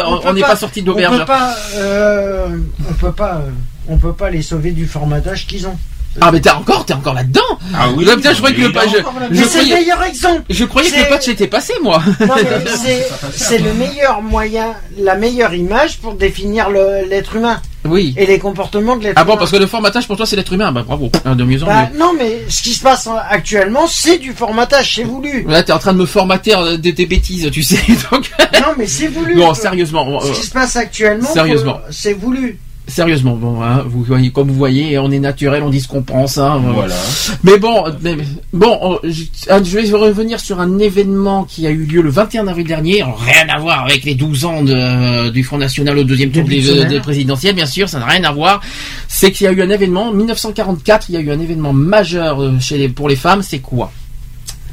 on- 0.07 0.33
n'est 0.33 0.41
pas- 0.41 0.47
pas 0.51 0.57
sorti 0.57 0.83
de 0.83 0.89
on 0.89 0.93
l'auberge. 0.93 1.19
peut 1.19 1.25
pas, 1.25 1.57
euh, 1.75 2.47
on 2.89 2.93
peut 2.95 3.13
pas, 3.13 3.35
euh, 3.45 3.51
on 3.89 3.97
peut 3.97 4.13
pas 4.13 4.31
les 4.31 4.43
sauver 4.43 4.71
du 4.71 4.87
formatage 4.87 5.49
qu'ils 5.49 5.67
ont. 5.67 5.77
Ah 6.21 6.31
mais 6.33 6.41
t'es 6.41 6.51
encore, 6.51 6.85
t'es 6.87 6.95
encore 6.95 7.15
là-dedans. 7.15 7.41
Ah 7.75 7.89
oui. 7.95 8.05
Là, 8.05 8.17
putain, 8.17 8.33
je 8.33 8.39
croyais 8.39 8.57
que 8.57 8.61
le 8.63 8.69
est 8.69 9.35
je- 9.35 9.45
c'est 9.45 9.63
le 9.65 9.75
meilleur 9.75 10.03
exemple. 10.03 10.43
Je 10.49 10.65
croyais 10.65 10.91
que 10.91 10.99
le 10.99 11.09
patch 11.09 11.29
était 11.29 11.47
passé, 11.47 11.75
moi. 11.83 12.03
Non, 12.21 12.35
mais 12.37 12.71
c'est- 12.83 13.09
c'est 13.33 13.59
le 13.59 13.73
meilleur 13.75 14.23
moyen, 14.23 14.75
la 14.99 15.15
meilleure 15.17 15.55
image 15.55 15.99
pour 15.99 16.15
définir 16.15 16.71
l'être 16.71 17.37
humain 17.37 17.61
Oui. 17.85 18.15
et 18.17 18.25
les 18.27 18.39
comportements 18.39 18.97
de 18.97 19.05
l'être 19.05 19.15
Ah 19.17 19.23
humain. 19.23 19.33
bon, 19.33 19.39
parce 19.39 19.51
que 19.51 19.57
le 19.57 19.67
formatage 19.67 20.07
pour 20.07 20.17
toi 20.17 20.27
c'est 20.27 20.37
l'être 20.37 20.53
humain. 20.53 20.73
Bah 20.73 20.85
bravo, 20.87 21.11
Ah, 21.25 21.35
de 21.35 21.45
mieux 21.45 21.63
en 21.63 21.67
Bah, 21.67 21.89
mieux. 21.93 21.99
non, 21.99 22.13
mais 22.19 22.41
ce 22.49 22.63
qui 22.63 22.73
se 22.73 22.83
passe 22.83 23.09
actuellement, 23.31 23.87
c'est 23.87 24.19
du 24.19 24.33
formatage, 24.33 24.95
c'est 24.97 25.05
voulu. 25.05 25.45
Là, 25.49 25.63
t'es 25.63 25.73
en 25.73 25.79
train 25.79 25.93
de 25.93 25.99
me 25.99 26.07
formater 26.07 26.55
euh, 26.55 26.77
de 26.79 26.91
tes 26.91 27.07
bêtises, 27.07 27.51
tu 27.53 27.63
sais. 27.63 27.79
Donc, 28.11 28.31
Non, 28.55 28.73
mais 28.79 28.87
c'est 28.87 29.09
voulu. 29.09 29.37
non, 29.37 29.53
sérieusement, 29.55 30.21
Ce 30.21 30.29
euh, 30.29 30.33
qui 30.33 30.43
se 30.47 30.51
passe 30.53 30.77
actuellement, 30.77 31.29
Sérieusement. 31.33 31.79
c'est 31.91 32.15
voulu. 32.15 32.59
Sérieusement, 32.89 33.37
bon, 33.37 33.63
hein, 33.63 33.85
vous 33.87 34.03
voyez, 34.05 34.31
comme 34.31 34.49
vous 34.49 34.55
voyez, 34.55 34.99
on 34.99 35.11
est 35.11 35.19
naturel, 35.19 35.63
on 35.63 35.71
dit 35.71 35.81
ce 35.81 35.89
qu'on 35.89 36.03
pense. 36.03 36.39
Hein, 36.39 36.63
euh. 36.65 36.73
Voilà. 36.73 36.95
Mais 37.43 37.59
bon, 37.59 37.85
mais- 38.03 38.17
bon, 38.53 38.99
euh, 39.03 39.11
je 39.11 39.25
ah, 39.49 39.63
je 39.63 39.79
vais 39.79 39.91
revenir 39.93 40.39
sur 40.41 40.61
un 40.61 40.79
événement 40.79 41.45
qui 41.45 41.67
a 41.67 41.71
eu 41.71 41.85
lieu 41.85 42.03
le 42.03 42.11
21 42.11 42.47
avril 42.47 42.67
dernier. 42.67 43.03
Alors, 43.03 43.21
rien 43.21 43.49
à 43.49 43.59
voir 43.59 43.85
avec 43.85 44.05
les 44.05 44.15
12 44.15 44.45
ans 44.45 44.63
de- 44.63 45.31
du 45.31 45.43
Front 45.45 45.59
National 45.59 45.99
au 45.99 46.05
deuxième 46.05 46.31
tour 46.31 46.45
des, 46.45 46.63
semaine. 46.63 46.89
des 46.89 47.01
présidentielles, 47.01 47.55
bien 47.55 47.67
sûr, 47.67 47.89
ça 47.89 47.99
n'a 47.99 48.07
rien 48.07 48.25
à 48.25 48.33
voir. 48.33 48.61
C'est 49.09 49.33
qu'il 49.33 49.45
y 49.45 49.49
a 49.49 49.53
eu 49.53 49.63
un 49.63 49.71
événement, 49.71 50.09
en 50.11 50.13
1944, 50.13 51.07
il 51.09 51.15
y 51.15 51.19
a 51.19 51.21
eu 51.21 51.31
un 51.31 51.41
événement 51.41 51.73
majeur 51.73 52.43
euh, 52.43 52.59
chez 52.61 52.79
les, 52.79 52.89
pour 52.89 53.09
les 53.09 53.17
femmes, 53.17 53.43
c'est 53.43 53.59
quoi? 53.61 53.91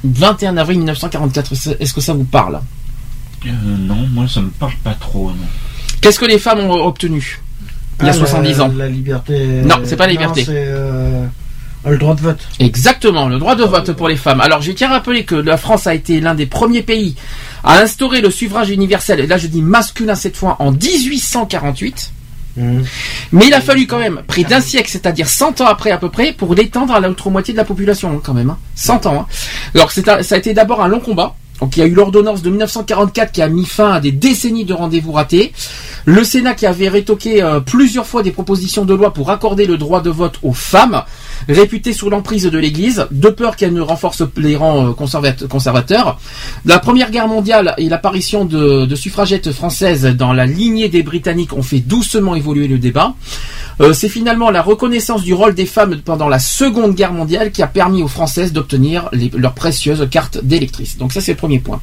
21 0.04 0.58
avril 0.58 0.78
1944, 0.80 1.54
est-ce- 1.54 1.70
est-ce 1.80 1.94
que 1.94 2.02
ça 2.02 2.14
vous 2.14 2.26
parle? 2.26 2.60
Euh, 3.46 3.50
non, 3.80 4.08
moi 4.14 4.26
ça 4.28 4.42
me 4.42 4.50
parle 4.50 4.74
pas 4.84 4.94
trop. 4.94 5.30
Non. 5.30 5.36
Qu'est-ce 6.02 6.20
que 6.20 6.26
les 6.26 6.40
femmes 6.40 6.60
ont 6.60 6.86
obtenu? 6.86 7.40
Il 8.04 8.08
y 8.08 8.10
a 8.10 8.14
Ah, 8.14 8.20
la- 8.20 8.26
70 8.28 8.62
ans 8.62 8.72
La 8.78 8.88
liberté. 8.88 9.46
Non, 9.64 9.76
c'est 9.84 9.96
pas 9.96 10.06
la 10.08 10.12
liberté. 10.14 10.42
Non, 10.42 10.46
c'est 10.48 10.54
euh, 10.68 11.26
le 11.86 11.98
droit 11.98 12.16
de 12.16 12.22
vote. 12.22 12.40
Exactement, 12.60 13.28
le 13.28 13.40
droit 13.40 13.56
de 13.56 13.64
vote 13.64 13.92
pour 13.94 14.08
les 14.08 14.16
femmes. 14.16 14.40
Alors, 14.42 14.62
je 14.62 14.72
tiens 14.72 14.90
à 14.90 14.94
rappeler 14.94 15.24
que 15.26 15.36
la 15.36 15.58
France 15.58 15.88
a 15.88 15.94
été 15.94 16.20
l'un 16.22 16.36
des 16.36 16.46
premiers 16.46 16.82
pays 16.84 17.16
à 17.64 17.80
instaurer 17.80 18.22
le 18.22 18.30
suffrage 18.32 18.70
universel, 18.70 19.20
et 19.20 19.28
là 19.28 19.38
je 19.38 19.48
dis 19.48 19.62
masculin 19.62 20.16
cette 20.16 20.36
fois, 20.38 20.56
en 20.60 20.72
1848. 20.72 22.12
Mhm. 22.56 22.84
Mais 23.32 23.48
il 23.48 23.54
a 23.54 23.62
fallu 23.62 23.88
quand 23.88 23.98
même 23.98 24.22
près 24.28 24.44
d'un 24.44 24.60
siècle, 24.62 24.88
c'est-à-dire 24.92 25.28
100 25.28 25.60
ans 25.62 25.66
après 25.66 25.90
à 25.92 25.98
peu 25.98 26.10
près, 26.10 26.34
pour 26.34 26.54
l'étendre 26.54 26.94
à 26.94 27.00
l'autre 27.00 27.30
moitié 27.32 27.52
de 27.54 27.58
la 27.58 27.66
population 27.66 28.12
hein, 28.12 28.22
quand 28.24 28.34
même. 28.36 28.52
hein. 28.52 28.58
100 28.76 29.08
ans. 29.08 29.22
hein. 29.22 29.26
Alors 29.74 29.92
ça 29.92 30.02
a 30.20 30.38
été 30.38 30.54
d'abord 30.54 30.84
un 30.84 30.88
long 30.88 31.00
combat. 31.00 31.36
Donc 31.60 31.78
il 31.78 31.80
y 31.80 31.84
a 31.84 31.86
eu 31.86 31.94
l'ordonnance 31.94 32.42
de 32.42 32.50
1944 32.50 33.32
qui 33.32 33.42
a 33.42 33.48
mis 33.50 33.66
fin 33.66 33.92
à 33.94 34.00
des 34.00 34.12
décennies 34.12 34.66
de 34.66 34.74
rendez-vous 34.74 35.12
ratés. 35.12 35.54
Le 36.06 36.24
Sénat 36.24 36.54
qui 36.56 36.66
avait 36.66 36.90
rétoqué 36.90 37.42
euh, 37.42 37.60
plusieurs 37.62 38.06
fois 38.06 38.24
des 38.24 38.32
propositions 38.32 38.84
de 38.84 38.94
loi 38.94 39.14
pour 39.14 39.30
accorder 39.30 39.66
le 39.66 39.78
droit 39.78 40.02
de 40.02 40.10
vote 40.10 40.40
aux 40.44 40.52
femmes, 40.52 41.04
réputées 41.48 41.94
sous 41.94 42.10
l'emprise 42.10 42.44
de 42.44 42.58
l'Église, 42.58 43.06
de 43.12 43.30
peur 43.30 43.56
qu'elle 43.56 43.74
ne 43.74 43.82
renforce 43.82 44.24
les 44.36 44.56
rangs 44.58 44.88
euh, 44.88 44.92
conservat- 44.92 45.48
conservateurs. 45.48 46.20
La 46.66 46.80
Première 46.80 47.12
Guerre 47.12 47.28
mondiale 47.30 47.74
et 47.78 47.88
l'apparition 47.88 48.44
de, 48.44 48.94
suffragettes 48.96 49.52
françaises 49.52 50.06
dans 50.06 50.34
la 50.34 50.46
lignée 50.46 50.90
des 50.90 51.04
Britanniques 51.04 51.54
ont 51.54 51.64
fait 51.64 51.80
doucement 51.80 52.36
évoluer 52.36 52.68
le 52.68 52.78
débat. 52.80 53.14
Euh, 53.82 53.92
c'est 53.94 54.10
finalement 54.10 54.52
la 54.52 54.62
reconnaissance 54.62 55.24
du 55.24 55.34
rôle 55.34 55.56
des 55.56 55.66
femmes 55.66 56.00
pendant 56.04 56.30
la 56.30 56.38
Seconde 56.40 56.94
Guerre 56.94 57.14
mondiale 57.14 57.52
qui 57.52 57.64
a 57.64 57.68
permis 57.68 58.04
aux 58.04 58.08
Françaises 58.08 58.54
d'obtenir 58.54 59.10
leurs 59.36 59.54
précieuses 59.54 60.08
cartes 60.12 60.44
d'électrice. 60.44 60.98
Donc 60.98 61.12
ça 61.12 61.22
premier 61.44 61.60
point. 61.60 61.82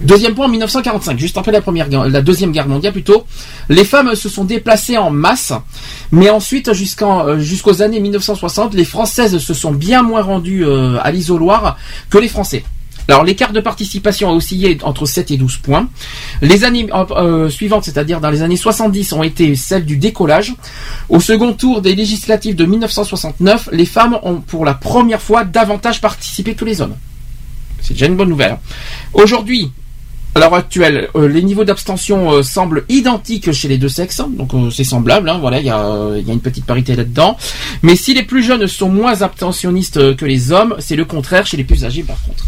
Deuxième 0.00 0.34
point, 0.34 0.46
en 0.46 0.48
1945, 0.48 1.18
juste 1.18 1.36
après 1.36 1.52
la 1.52 2.22
deuxième 2.22 2.50
guerre 2.50 2.66
mondiale 2.66 2.94
plutôt, 2.94 3.26
les 3.68 3.84
femmes 3.84 4.14
se 4.14 4.30
sont 4.30 4.44
déplacées 4.44 4.96
en 4.96 5.10
masse, 5.10 5.52
mais 6.12 6.30
ensuite 6.30 6.68
euh, 6.68 7.38
jusqu'aux 7.38 7.82
années 7.82 8.00
1960, 8.00 8.72
les 8.72 8.86
Françaises 8.86 9.36
se 9.36 9.52
sont 9.52 9.72
bien 9.72 10.02
moins 10.02 10.22
rendues 10.22 10.64
euh, 10.64 10.96
à 11.02 11.10
l'isoloir 11.10 11.76
que 12.08 12.16
les 12.16 12.28
Français. 12.28 12.64
Alors 13.06 13.22
l'écart 13.22 13.52
de 13.52 13.60
participation 13.60 14.30
a 14.30 14.32
oscillé 14.32 14.78
entre 14.82 15.04
7 15.04 15.30
et 15.32 15.36
12 15.36 15.58
points. 15.58 15.88
Les 16.40 16.64
années 16.64 16.86
euh, 16.94 17.50
suivantes, 17.50 17.84
c'est-à-dire 17.84 18.18
dans 18.18 18.30
les 18.30 18.40
années 18.40 18.56
70, 18.56 19.12
ont 19.12 19.22
été 19.22 19.54
celles 19.56 19.84
du 19.84 19.98
décollage. 19.98 20.54
Au 21.10 21.20
second 21.20 21.52
tour 21.52 21.82
des 21.82 21.94
législatives 21.94 22.54
de 22.54 22.64
1969, 22.64 23.68
les 23.72 23.84
femmes 23.84 24.18
ont 24.22 24.36
pour 24.36 24.64
la 24.64 24.72
première 24.72 25.20
fois 25.20 25.44
davantage 25.44 26.00
participé 26.00 26.54
que 26.54 26.64
les 26.64 26.80
hommes. 26.80 26.96
C'est 27.82 27.94
déjà 27.94 28.06
une 28.06 28.16
bonne 28.16 28.28
nouvelle. 28.28 28.52
hein. 28.52 28.58
Aujourd'hui, 29.12 29.70
À 30.34 30.40
l'heure 30.40 30.54
actuelle, 30.54 31.08
euh, 31.14 31.28
les 31.28 31.42
niveaux 31.42 31.64
d'abstention 31.64 32.32
euh, 32.32 32.42
semblent 32.42 32.86
identiques 32.88 33.52
chez 33.52 33.68
les 33.68 33.76
deux 33.76 33.90
sexes, 33.90 34.22
donc 34.30 34.54
euh, 34.54 34.70
c'est 34.70 34.82
semblable. 34.82 35.28
hein, 35.28 35.36
voilà, 35.38 35.60
il 35.60 35.66
y 35.66 35.70
a, 35.70 36.08
une 36.26 36.40
petite 36.40 36.64
parité 36.64 36.96
là-dedans. 36.96 37.36
Mais 37.82 37.96
si 37.96 38.14
les 38.14 38.22
plus 38.22 38.42
jeunes 38.42 38.66
sont 38.66 38.88
moins 38.88 39.20
abstentionnistes 39.20 40.16
que 40.16 40.24
les 40.24 40.50
hommes, 40.50 40.74
c'est 40.78 40.96
le 40.96 41.04
contraire 41.04 41.46
chez 41.46 41.58
les 41.58 41.64
plus 41.64 41.84
âgés, 41.84 42.02
par 42.02 42.16
contre. 42.22 42.46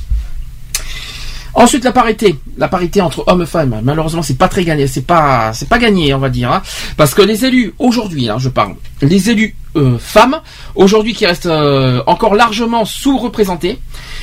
Ensuite, 1.57 1.85
la 1.85 1.93
parité, 1.93 2.37
la 2.59 2.67
parité 2.67 3.01
entre 3.01 3.23
hommes 3.29 3.43
et 3.43 3.47
femmes. 3.47 3.81
Malheureusement, 3.85 4.23
c'est 4.23 4.37
pas 4.37 4.49
très 4.49 4.65
gagné, 4.65 4.89
c'est 4.89 5.07
pas, 5.07 5.53
c'est 5.53 5.69
pas 5.69 5.79
gagné, 5.79 6.13
on 6.13 6.19
va 6.19 6.29
dire, 6.29 6.51
hein. 6.51 6.63
parce 6.97 7.15
que 7.15 7.23
les 7.23 7.45
élus 7.45 7.75
aujourd'hui, 7.79 8.29
hein, 8.29 8.39
je 8.39 8.49
parle, 8.49 8.75
les 9.03 9.31
élus 9.31 9.55
euh, 9.77 9.97
femmes 9.99 10.41
aujourd'hui 10.75 11.15
qui 11.15 11.27
restent 11.27 11.47
euh, 11.47 12.03
encore 12.07 12.35
largement 12.35 12.85
sous-représentés, 12.85 13.79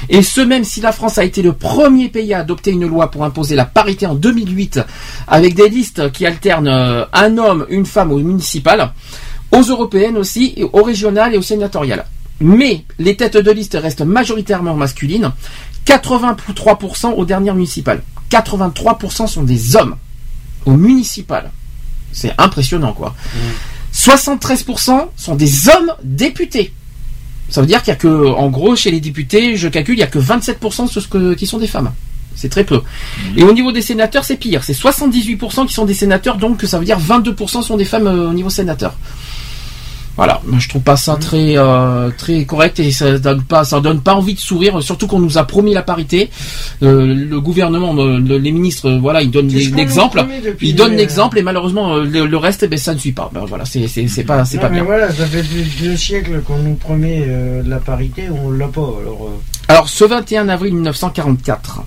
et 0.09 0.23
ce 0.23 0.41
même 0.41 0.65
si 0.65 0.81
la 0.81 0.91
France 0.91 1.17
a 1.17 1.23
été 1.23 1.41
le 1.41 1.53
premier 1.53 2.09
pays 2.09 2.33
à 2.33 2.39
adopter 2.39 2.71
une 2.71 2.85
loi 2.85 3.09
pour 3.09 3.23
imposer 3.23 3.55
la 3.55 3.65
parité 3.65 4.05
en 4.05 4.15
2008, 4.15 4.81
avec 5.27 5.55
des 5.55 5.69
listes 5.69 6.11
qui 6.11 6.25
alternent 6.25 6.67
euh, 6.67 7.05
un 7.13 7.37
homme, 7.37 7.65
une 7.69 7.85
femme 7.85 8.11
aux 8.11 8.19
municipales, 8.19 8.91
aux 9.51 9.61
européennes 9.61 10.17
aussi, 10.17 10.55
aux 10.73 10.83
régionales 10.83 11.33
et 11.33 11.37
aux 11.37 11.41
sénatoriales. 11.41 12.05
Mais 12.41 12.83
les 12.97 13.15
têtes 13.15 13.37
de 13.37 13.51
liste 13.51 13.77
restent 13.79 14.01
majoritairement 14.01 14.75
masculines. 14.75 15.31
83% 15.85 17.13
aux 17.13 17.25
dernières 17.25 17.55
municipales. 17.55 18.01
83% 18.29 19.27
sont 19.27 19.43
des 19.43 19.75
hommes 19.75 19.95
aux 20.65 20.73
municipales. 20.77 21.51
C'est 22.13 22.33
impressionnant 22.37 22.93
quoi. 22.93 23.15
73% 23.93 25.07
sont 25.17 25.35
des 25.35 25.69
hommes 25.69 25.91
députés. 26.03 26.73
Ça 27.49 27.59
veut 27.61 27.67
dire 27.67 27.79
qu'il 27.83 27.89
y 27.89 27.91
a 27.91 27.97
que, 27.97 28.27
en 28.27 28.49
gros, 28.49 28.75
chez 28.77 28.91
les 28.91 29.01
députés, 29.01 29.57
je 29.57 29.67
calcule, 29.67 29.95
il 29.95 29.99
y 29.99 30.03
a 30.03 30.07
que 30.07 30.19
27% 30.19 30.87
sur 30.87 31.01
ce 31.01 31.07
que- 31.07 31.33
qui 31.33 31.45
sont 31.45 31.57
des 31.57 31.67
femmes. 31.67 31.91
C'est 32.33 32.47
très 32.47 32.63
peu. 32.63 32.81
Et 33.35 33.43
au 33.43 33.51
niveau 33.51 33.73
des 33.73 33.81
sénateurs, 33.81 34.23
c'est 34.23 34.37
pire. 34.37 34.63
C'est 34.63 34.73
78% 34.73 35.65
qui 35.65 35.73
sont 35.73 35.83
des 35.83 35.93
sénateurs, 35.93 36.37
donc 36.37 36.61
ça 36.63 36.79
veut 36.79 36.85
dire 36.85 36.97
22% 36.97 37.61
sont 37.61 37.75
des 37.75 37.83
femmes 37.83 38.07
euh, 38.07 38.29
au 38.29 38.33
niveau 38.33 38.49
sénateur. 38.49 38.93
Voilà, 40.21 40.39
Moi, 40.45 40.59
je 40.59 40.69
trouve 40.69 40.83
pas 40.83 40.97
ça 40.97 41.15
très 41.15 41.57
euh, 41.57 42.11
très 42.15 42.45
correct 42.45 42.79
et 42.79 42.91
ça 42.91 43.17
donne 43.17 43.41
pas 43.41 43.63
ça 43.63 43.79
donne 43.79 44.01
pas 44.01 44.13
envie 44.13 44.35
de 44.35 44.39
sourire. 44.39 44.79
Surtout 44.83 45.07
qu'on 45.07 45.17
nous 45.19 45.39
a 45.39 45.45
promis 45.45 45.73
la 45.73 45.81
parité. 45.81 46.29
Euh, 46.83 47.11
le 47.27 47.41
gouvernement, 47.41 47.95
euh, 47.97 48.19
le- 48.19 48.37
les 48.37 48.51
ministres, 48.51 48.91
voilà, 49.01 49.23
ils 49.23 49.31
donnent 49.31 49.47
l'exemple. 49.47 50.23
Ils 50.61 50.75
donnent 50.75 50.95
l'exemple 50.95 51.39
et 51.39 51.41
malheureusement 51.41 51.95
le, 51.97 52.27
le 52.27 52.37
reste, 52.37 52.61
eh 52.61 52.67
ben, 52.67 52.77
ça 52.77 52.93
ne 52.93 52.99
suit 52.99 53.13
pas. 53.13 53.31
Ben, 53.33 53.45
voilà, 53.47 53.65
c'est 53.65 53.79
pas 54.23 54.45
c'est 54.45 54.59
pas 54.59 54.69
mais 54.69 54.75
bien. 54.75 54.83
voilà, 54.83 55.11
ça 55.11 55.25
fait 55.25 55.43
deux, 55.81 55.97
siècles 55.97 56.41
qu'on 56.41 56.59
nous 56.59 56.75
promet 56.75 57.25
euh, 57.27 57.63
de 57.63 57.69
la 57.69 57.77
parité, 57.79 58.25
on 58.29 58.51
l'a 58.51 58.67
pas. 58.67 58.81
Alors, 59.01 59.27
euh, 59.27 59.39
Alors, 59.69 59.89
ce 59.89 60.03
21 60.05 60.49
avril 60.49 60.75
1944, 60.75 61.81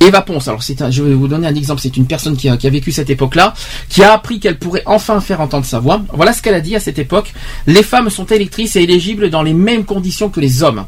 Eva 0.00 0.22
Ponce, 0.22 0.46
alors 0.48 0.62
c'est 0.62 0.80
un- 0.80 0.90
je 0.90 1.02
vais 1.02 1.14
vous 1.14 1.26
donner 1.28 1.46
un 1.48 1.54
exemple, 1.54 1.80
c'est 1.80 1.96
une 1.96 2.06
personne 2.06 2.36
qui 2.36 2.48
a, 2.48 2.56
qui 2.56 2.66
a 2.66 2.70
vécu 2.70 2.92
cette 2.92 3.10
époque-là, 3.10 3.54
qui 3.88 4.02
a 4.02 4.12
appris 4.12 4.38
qu'elle 4.40 4.58
pourrait 4.58 4.82
enfin 4.86 5.20
faire 5.20 5.40
entendre 5.40 5.64
sa 5.66 5.80
voix. 5.80 6.02
Voilà 6.12 6.32
ce 6.32 6.40
qu'elle 6.42 6.54
a 6.54 6.60
dit 6.60 6.76
à 6.76 6.80
cette 6.80 6.98
époque. 6.98 7.32
Les 7.66 7.82
femmes 7.82 8.08
sont 8.10 8.26
électrices 8.26 8.76
et 8.76 8.82
éligibles 8.82 9.30
dans 9.30 9.42
les 9.42 9.54
mêmes 9.54 9.84
conditions 9.84 10.28
que 10.28 10.40
les 10.40 10.62
hommes. 10.62 10.84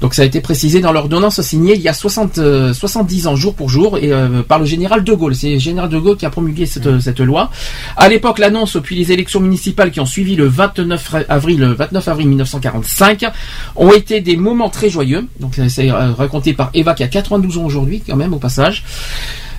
Donc 0.00 0.12
ça 0.14 0.22
a 0.22 0.24
été 0.26 0.42
précisé 0.42 0.80
dans 0.80 0.92
l'ordonnance 0.92 1.40
signée 1.40 1.74
il 1.74 1.80
y 1.80 1.88
a 1.88 1.94
60, 1.94 2.36
euh, 2.36 2.74
70 2.74 3.28
ans 3.28 3.34
jour 3.36 3.54
pour 3.54 3.70
jour 3.70 3.96
et 3.96 4.12
euh, 4.12 4.42
par 4.42 4.58
le 4.58 4.66
général 4.66 5.02
de 5.04 5.12
Gaulle. 5.14 5.34
C'est 5.34 5.54
le 5.54 5.58
général 5.58 5.88
de 5.88 5.98
Gaulle 5.98 6.18
qui 6.18 6.26
a 6.26 6.30
promulgué 6.30 6.66
cette, 6.66 7.00
cette 7.00 7.20
loi. 7.20 7.50
À 7.96 8.08
l'époque, 8.10 8.38
l'annonce 8.38 8.76
puis 8.82 8.94
les 8.94 9.10
élections 9.12 9.40
municipales 9.40 9.90
qui 9.90 10.00
ont 10.00 10.04
suivi 10.06 10.36
le 10.36 10.46
29 10.48 11.14
avril, 11.30 11.60
le 11.60 11.72
29 11.72 12.08
avril 12.08 12.28
1945 12.28 13.24
ont 13.76 13.90
été 13.92 14.20
des 14.20 14.36
moments 14.36 14.68
très 14.68 14.90
joyeux. 14.90 15.26
Donc 15.40 15.54
c'est- 15.54 15.70
c'est 15.70 15.90
euh, 15.90 16.12
raconté 16.12 16.52
par 16.52 16.70
Eva 16.74 16.92
qui 16.92 17.02
a 17.02 17.08
92 17.08 17.56
ans 17.56 17.64
aujourd'hui 17.64 18.02
quand 18.06 18.16
même 18.16 18.34
au 18.34 18.38
passage. 18.38 18.84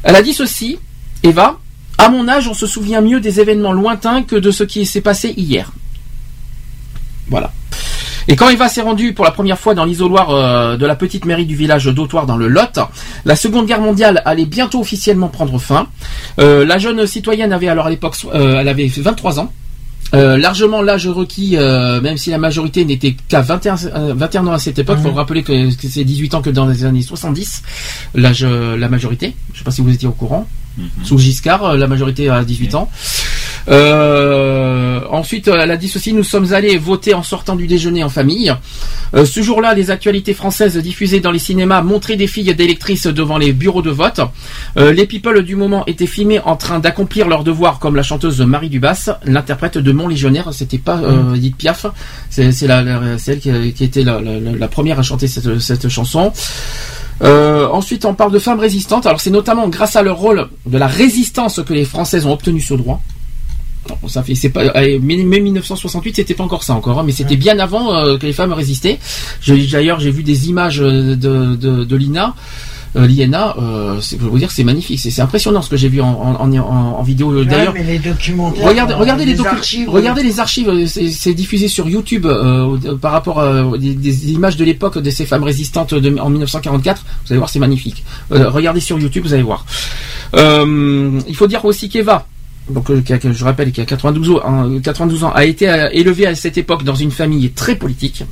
Elle 0.03 0.15
a 0.15 0.22
dit 0.22 0.34
ceci, 0.34 0.77
Eva, 1.23 1.57
à 1.97 2.09
mon 2.09 2.27
âge, 2.27 2.47
on 2.47 2.53
se 2.53 2.68
souvient 2.68 3.01
mieux 3.01 3.19
des 3.19 3.39
événements 3.39 3.73
lointains 3.73 4.22
que 4.22 4.35
de 4.35 4.51
ce 4.51 4.64
qui 4.64 4.85
s'est 4.85 5.01
passé 5.01 5.34
hier. 5.35 5.72
Voilà. 7.27 7.51
Et 8.28 8.36
quand 8.36 8.49
Eva 8.49 8.68
s'est 8.68 8.82
rendue 8.82 9.14
pour 9.14 9.24
la 9.24 9.32
première 9.32 9.58
fois 9.58 9.74
dans 9.74 9.86
l'isoloir 9.86 10.30
euh, 10.32 10.78
de 10.78 10.86
la 10.86 10.95
petite 10.95 11.26
mairie 11.26 11.45
du 11.45 11.56
village 11.56 11.86
d'Autoire 11.86 12.26
dans 12.26 12.38
le 12.38 12.48
Lot, 12.48 12.80
la 13.26 13.36
Seconde 13.36 13.68
Guerre 13.68 13.82
mondiale 13.82 14.22
allait 14.26 14.45
bientôt 14.45 14.82
officiellement 14.82 15.30
prendre 15.30 15.58
fin. 15.60 15.88
Euh, 16.40 16.66
la 16.66 16.78
jeune 16.78 17.08
citoyenne 17.08 17.54
avait 17.54 17.70
alors 17.70 17.88
à 17.88 17.90
l'époque, 17.90 18.16
euh, 18.34 18.60
elle 18.60 18.68
avait 18.68 18.88
23 18.88 19.40
ans. 19.40 19.52
Euh, 20.14 20.38
largement 20.38 20.82
l'âge 20.82 21.08
requis, 21.08 21.58
euh, 21.58 21.99
même 21.99 22.18
si 22.18 22.30
la 22.30 22.38
majorité 22.38 22.86
n'était 22.86 23.16
qu'à 23.28 23.41
21, 23.41 23.76
euh, 23.94 24.14
21 24.16 24.48
ans 24.48 24.54
à 24.54 24.60
cette 24.60 24.80
époque. 24.80 24.98
Il 24.99 25.10
faut 25.10 25.16
rappeler 25.16 25.44
que, 25.44 25.76
que 25.76 25.88
c'est 25.88 26.04
18 26.06 26.34
ans 26.36 26.41
que 26.41 26.49
dans 26.49 26.66
les 26.66 26.86
années 26.86 27.02
70, 27.02 27.64
l'âge, 28.16 28.44
euh, 28.44 28.78
la 28.78 28.88
majorité. 28.88 29.36
Je 29.49 29.54
ne 29.54 29.58
sais 29.60 29.64
pas 29.66 29.72
si 29.72 29.82
vous 29.82 29.94
étiez 29.94 30.08
au 30.08 30.14
courant. 30.14 30.48
Sous 31.04 31.18
Giscard, 31.18 31.64
euh, 31.64 31.78
la 31.78 31.88
majorité 31.88 32.30
à 32.30 32.44
18 32.44 32.76
ans. 32.76 32.90
Euh, 33.70 35.02
ensuite, 35.10 35.48
elle 35.49 35.72
a 35.72 35.78
dit 35.78 35.88
ceci, 35.90 36.14
nous 36.14 36.24
sommes 36.24 36.54
allés 36.54 36.78
voter 36.78 37.14
en 37.14 37.24
sortant 37.24 37.56
du 37.56 37.68
déjeuner 37.68 38.04
en 38.04 38.10
famille. 38.10 38.54
Euh, 39.14 39.26
ce 39.26 39.41
jour-là, 39.41 39.74
les 39.74 39.91
actualités 39.91 40.34
françaises 40.34 40.78
diffusées 40.78 41.20
dans 41.20 41.32
les 41.32 41.40
cinémas 41.40 41.82
montraient 41.82 42.16
des 42.16 42.28
filles 42.28 42.54
d'électrices 42.56 43.08
devant 43.08 43.38
les 43.38 43.52
bureaux 43.54 43.82
de 43.82 43.90
vote. 43.90 44.22
Euh, 44.78 44.94
les 44.94 45.06
people 45.06 45.44
du 45.44 45.56
moment 45.56 45.86
étaient 45.86 46.08
filmés 46.08 46.40
en 46.40 46.56
train 46.56 46.80
d'accomplir 46.80 47.28
leur 47.28 47.44
devoir 47.44 47.80
comme 47.80 47.95
la 47.95 48.04
chanteuse 48.04 48.40
Marie 48.41 48.70
Dubas, 48.70 49.18
l'interprète 49.26 49.78
de 49.78 49.91
Mon 49.91 50.08
Légionnaire. 50.08 50.49
C'était 50.54 50.78
pas 50.78 50.99
euh, 50.99 51.34
Edith 51.36 51.58
Piaf, 51.58 51.86
c'est 52.30 52.44
elle 52.64 53.40
qui, 53.40 53.74
qui 53.74 53.84
était 53.84 54.04
la, 54.04 54.22
la- 54.22 54.40
la 54.58 54.68
première 54.68 54.99
à 54.99 55.04
chanter 55.04 55.28
cette, 55.28 55.60
cette 55.60 55.90
chanson. 55.90 56.32
Euh, 57.23 57.68
ensuite, 57.69 58.06
on 58.06 58.14
parle 58.14 58.31
de 58.31 58.39
femmes 58.39 58.60
résistantes. 58.60 59.06
Alors, 59.06 59.19
c'est 59.22 59.30
notamment 59.31 59.68
grâce 59.69 59.95
à 59.95 60.03
leur 60.03 60.18
rôle 60.18 60.48
de 60.65 60.77
la 60.77 60.88
résistance 60.88 61.61
que 61.65 61.73
les 61.73 61.85
Françaises 61.85 62.26
ont 62.26 62.34
obtenu 62.34 62.61
ce 62.61 62.73
droit. 62.76 63.02
Non, 63.89 64.10
ça 64.10 64.22
fait, 64.22 64.35
c'est 64.35 64.49
pas, 64.49 64.64
mais 64.76 64.99
mais 64.99 65.39
1968, 65.39 66.18
c'était 66.18 66.34
pas 66.34 66.44
encore 66.44 66.64
ça 66.64 66.73
encore, 66.73 66.99
hein, 66.99 67.03
mais 67.06 67.14
c'était 67.14 67.38
bien 67.38 67.57
avant 67.57 67.95
euh, 67.95 68.18
que 68.18 68.26
les 68.26 68.34
femmes 68.34 68.52
résistaient. 68.52 68.99
J'ai- 69.41 69.65
D'ailleurs, 69.68 69.99
j'ai 70.02 70.11
vu 70.11 70.23
des 70.23 70.49
images 70.49 70.81
euh, 70.81 71.15
de, 71.15 71.56
de, 71.56 71.85
de 71.85 71.95
l'INA. 71.95 72.35
Euh, 72.95 73.05
L'INA, 73.05 73.55
euh, 73.59 73.99
c'est- 74.01 74.18
je 74.18 74.23
veux 74.23 74.30
vous 74.30 74.38
dire, 74.39 74.49
c'est 74.49 74.64
magnifique, 74.64 74.99
c'est 74.99 75.11
c'est 75.11 75.22
impressionnant 75.22 75.61
ce 75.61 75.69
que 75.69 75.76
j'ai 75.77 75.89
vu 75.89 76.01
en, 76.01 76.07
en, 76.07 76.51
en, 76.53 76.59
en 76.59 77.03
vidéo. 77.03 77.31
ouais, 77.34 77.45
D'ailleurs, 77.45 77.73
mais 77.73 77.84
les 77.84 77.99
documentaires. 77.99 78.65
Regardez, 78.65 78.93
euh, 78.93 78.97
regardez 78.97 79.26
les, 79.26 79.35
docu- 79.35 79.47
archives. 79.47 79.89
regardez 79.89 80.23
les 80.23 80.39
archives, 80.39 80.69
euh, 80.69 80.88
c'est 80.88 81.11
c'est 81.11 81.34
diffusé 81.34 81.68
sur 81.68 81.88
YouTube 81.89 82.26
euh, 82.26 82.77
euh, 82.85 82.95
par 82.95 83.11
rapport 83.11 83.39
à 83.41 83.77
des, 83.77 83.93
des 83.93 84.31
images 84.31 84.55
de 84.57 84.64
l'époque 84.65 84.97
de 84.97 85.09
ces 85.09 85.26
femmes 85.26 85.43
résistantes 85.43 85.93
de- 85.93 86.18
en 86.19 86.30
1944. 86.30 87.03
Vous 87.26 87.34
allez 87.34 87.38
voir, 87.39 87.49
c'est 87.49 87.59
magnifique. 87.59 88.03
Euh, 88.31 88.49
regardez 88.49 88.80
sur 88.80 88.97
YouTube, 88.99 89.23
vous 89.26 89.34
allez 89.34 89.43
voir. 89.43 89.65
Euh, 90.35 91.19
il 91.27 91.35
faut 91.35 91.47
dire 91.47 91.64
aussi 91.65 91.89
qu'Eva, 91.89 92.26
donc 92.69 92.89
euh, 92.89 93.01
je 93.09 93.43
rappelle, 93.43 93.72
qui 93.72 93.81
a 93.81 93.85
92 93.85 94.30
ans, 94.31 94.41
hein, 94.45 94.80
92 94.84 95.23
ans, 95.23 95.31
a 95.34 95.45
été 95.45 95.69
euh, 95.69 95.89
élevée 95.91 96.27
à 96.27 96.35
cette 96.35 96.57
époque 96.57 96.84
dans 96.84 96.95
une 96.95 97.11
famille 97.11 97.51
très 97.51 97.76
politique. 97.76 98.23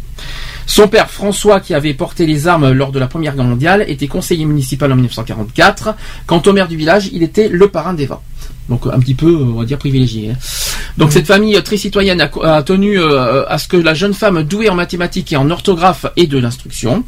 Son 0.66 0.88
père 0.88 1.10
François, 1.10 1.60
qui 1.60 1.74
avait 1.74 1.94
porté 1.94 2.26
les 2.26 2.48
armes 2.48 2.72
lors 2.72 2.92
de 2.92 3.00
la 3.00 3.08
Première 3.08 3.36
Guerre 3.36 3.46
mondiale, 3.46 3.86
était 3.88 4.08
conseiller 4.08 4.46
municipal 4.46 4.92
en 4.92 4.96
1944. 4.96 5.96
Quant 6.26 6.42
au 6.46 6.54
maire 6.54 6.68
du 6.68 6.78
village, 6.78 7.10
il 7.14 7.24
était 7.24 7.50
le 7.50 7.68
parrain 7.68 7.94
d'Eva. 7.94 8.22
Donc 8.70 8.88
un 8.88 9.00
petit 9.00 9.14
peu, 9.14 9.36
on 9.36 9.60
va 9.60 9.66
dire, 9.66 9.78
privilégié. 9.78 10.32
hein. 10.32 10.36
Donc 10.98 11.12
cette 11.12 11.28
famille 11.28 11.62
très 11.62 11.78
citoyenne 11.78 12.22
a, 12.22 12.64
tenu 12.64 13.00
euh, 13.00 13.46
à 13.48 13.58
ce 13.58 13.68
que 13.68 13.78
la 13.78 13.94
jeune 13.94 14.14
femme 14.14 14.44
douée 14.44 14.70
en 14.70 14.76
mathématiques 14.76 15.34
et 15.34 15.36
en 15.36 15.50
orthographe 15.52 16.06
ait 16.16 16.26
de 16.26 16.38
l'instruction. 16.38 17.04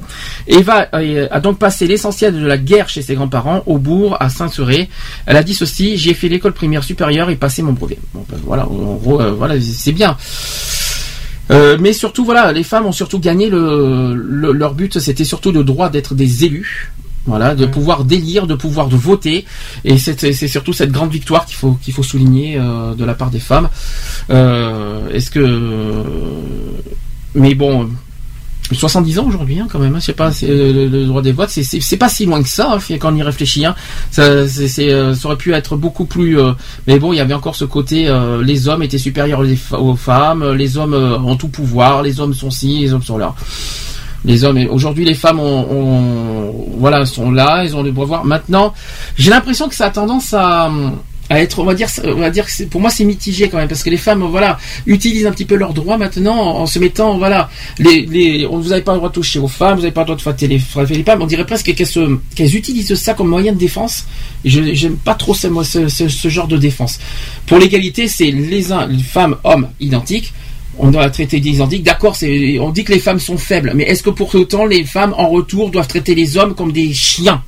Eva 0.47 0.87
euh, 0.93 1.27
a 1.31 1.39
donc 1.39 1.57
passé 1.57 1.87
l'essentiel 1.87 2.39
de 2.39 2.45
la 2.45 2.57
guerre 2.57 2.89
chez 2.89 3.01
ses 3.01 3.15
grands-parents 3.15 3.63
au 3.65 3.77
bourg 3.77 4.17
à 4.19 4.29
Saint-Seuré. 4.29 4.89
Elle 5.25 5.37
a 5.37 5.43
dit 5.43 5.53
ceci 5.53 5.97
j'ai 5.97 6.13
fait 6.13 6.27
l'école 6.27 6.53
primaire 6.53 6.83
supérieure 6.83 7.29
et 7.29 7.37
passé 7.37 7.61
mon 7.61 7.73
brevet. 7.73 7.97
Bon, 8.13 8.25
ben, 8.29 8.37
voilà, 8.45 8.67
en 8.67 8.95
gros, 8.95 9.21
euh, 9.21 9.31
voilà, 9.31 9.55
c'est 9.59 9.93
bien. 9.93 10.17
Euh, 11.51 11.77
mais 11.79 11.93
surtout, 11.93 12.25
voilà, 12.25 12.51
les 12.51 12.63
femmes 12.63 12.85
ont 12.85 12.91
surtout 12.91 13.19
gagné 13.19 13.49
le, 13.49 14.15
le- 14.15 14.51
leur 14.51 14.73
but, 14.73 14.99
c'était 14.99 15.23
surtout 15.23 15.51
le 15.51 15.63
droit 15.63 15.89
d'être 15.89 16.13
des 16.15 16.45
élus. 16.45 16.91
Voilà, 17.25 17.55
de 17.55 17.65
pouvoir 17.65 18.05
délire, 18.05 18.47
de 18.47 18.55
pouvoir 18.55 18.87
de 18.87 18.95
voter, 18.95 19.43
et 19.83 19.97
c'est 19.97 20.17
c'est 20.33 20.47
surtout 20.47 20.71
cette 20.71 20.93
grande 20.93 21.11
victoire 21.11 21.45
qu'il 21.45 21.57
faut 21.57 21.73
qu'il 21.83 21.93
faut 21.93 22.01
souligner 22.01 22.57
euh, 22.57 22.93
de 22.95 23.03
la 23.03 23.15
part 23.15 23.31
des 23.31 23.41
femmes. 23.41 23.67
Euh, 24.29 25.09
Est-ce 25.09 25.29
que, 25.29 25.61
mais 27.35 27.53
bon, 27.53 27.89
70 28.75 29.19
ans 29.19 29.25
aujourd'hui, 29.27 29.59
hein, 29.59 29.67
quand 29.71 29.79
même. 29.79 29.95
Hein, 29.95 29.99
sais 29.99 30.13
pas, 30.13 30.31
c'est, 30.31 30.49
euh, 30.49 30.89
le, 30.89 31.05
droit 31.05 31.21
des 31.21 31.31
votes, 31.31 31.49
c'est- 31.49 31.63
c'est 31.63 31.79
c'est 31.79 31.97
pas 31.97 32.09
si 32.09 32.25
loin 32.25 32.41
que 32.43 32.49
ça 32.49 32.73
hein, 32.73 32.79
quand 32.99 33.13
on 33.13 33.15
y 33.15 33.23
réfléchit. 33.23 33.65
Hein. 33.65 33.75
Ça, 34.11 34.47
c'est- 34.47 34.67
c'est, 34.67 34.91
euh, 34.91 35.13
ça 35.13 35.27
aurait 35.27 35.37
pu 35.37 35.53
être 35.53 35.75
beaucoup 35.77 36.05
plus. 36.05 36.39
euh, 36.39 36.51
mais 36.87 36.99
bon, 36.99 37.13
il 37.13 37.17
y 37.17 37.19
avait 37.21 37.33
encore 37.33 37.55
ce 37.55 37.65
côté, 37.65 38.07
euh, 38.07 38.43
les 38.43 38.67
hommes 38.67 38.83
étaient 38.83 38.97
supérieurs 38.97 39.41
aux, 39.71 39.95
femmes, 39.95 40.51
les 40.53 40.77
hommes 40.77 40.93
ont 40.93 41.35
tout 41.37 41.47
pouvoir, 41.49 42.01
les 42.03 42.19
hommes 42.19 42.33
sont 42.33 42.51
ci, 42.51 42.79
les 42.79 42.93
hommes 42.93 43.03
sont 43.03 43.17
là. 43.17 43.33
Les 44.25 44.43
hommes, 44.43 44.59
aujourd'hui, 44.71 45.05
les 45.05 45.13
femmes 45.13 45.39
ont, 45.39 45.67
ont- 45.71 46.65
voilà, 46.79 47.05
sont 47.05 47.31
là, 47.31 47.63
ils 47.63 47.75
ont 47.75 47.83
le 47.83 47.93
pouvoir. 47.93 48.25
Maintenant, 48.25 48.73
j'ai 49.17 49.29
l'impression 49.29 49.69
que 49.69 49.75
ça 49.75 49.85
a 49.85 49.89
tendance 49.89 50.33
à, 50.33 50.69
à 51.29 51.41
être, 51.41 51.59
on 51.59 51.65
va 51.65 51.73
dire, 51.73 51.89
on 52.05 52.15
va 52.15 52.29
dire 52.29 52.45
que 52.45 52.63
pour 52.63 52.81
moi 52.81 52.89
c'est 52.89 53.03
mitigé 53.03 53.49
quand 53.49 53.57
même 53.57 53.67
parce 53.67 53.83
que 53.83 53.89
les 53.89 53.97
femmes, 53.97 54.23
voilà, 54.23 54.57
utilisent 54.85 55.25
un 55.25 55.31
petit 55.31 55.45
peu 55.45 55.55
leurs 55.55 55.73
droits 55.73 55.97
maintenant 55.97 56.37
en 56.37 56.65
se 56.65 56.79
mettant, 56.79 57.17
voilà, 57.17 57.49
on 57.79 58.59
vous 58.59 58.71
avez 58.71 58.81
pas 58.81 58.93
le 58.93 58.97
droit 58.97 59.09
de 59.09 59.13
toucher 59.13 59.39
aux 59.39 59.47
femmes, 59.47 59.77
vous 59.77 59.83
avez 59.83 59.91
pas 59.91 60.01
le 60.01 60.05
droit 60.05 60.15
de 60.15 60.21
frapper 60.21 60.47
les, 60.47 60.59
femmes. 60.59 61.21
On 61.21 61.27
dirait 61.27 61.45
presque 61.45 61.73
qu'elles 61.73 61.87
se, 61.87 62.17
qu'elles 62.35 62.55
utilisent 62.55 62.95
ça 62.95 63.13
comme 63.13 63.27
moyen 63.27 63.53
de 63.53 63.57
défense. 63.57 64.05
Je 64.45 64.73
j'aime 64.73 64.97
pas 64.97 65.15
trop 65.15 65.33
ce, 65.33 66.29
genre 66.29 66.47
de 66.47 66.57
défense. 66.57 66.99
Pour 67.45 67.57
l'égalité, 67.57 68.07
c'est 68.07 68.31
les 68.31 68.71
uns, 68.71 68.87
les 68.87 69.03
femmes, 69.03 69.35
hommes 69.43 69.69
identiques. 69.79 70.33
On 70.79 70.91
doit 70.91 71.09
traiter 71.09 71.39
d'identiques. 71.39 71.83
D'accord, 71.83 72.15
c'est, 72.15 72.59
on 72.59 72.69
dit 72.69 72.83
que 72.83 72.93
les 72.93 72.99
femmes 72.99 73.19
sont 73.19 73.37
faibles, 73.37 73.71
mais 73.75 73.83
est-ce 73.85 74.03
que 74.03 74.11
pour 74.11 74.33
autant 74.35 74.65
les 74.65 74.85
femmes 74.85 75.13
en 75.17 75.29
retour 75.29 75.71
doivent 75.71 75.87
traiter 75.87 76.13
les 76.13 76.37
hommes 76.37 76.53
comme 76.53 76.71
des 76.71 76.93
chiens? 76.93 77.41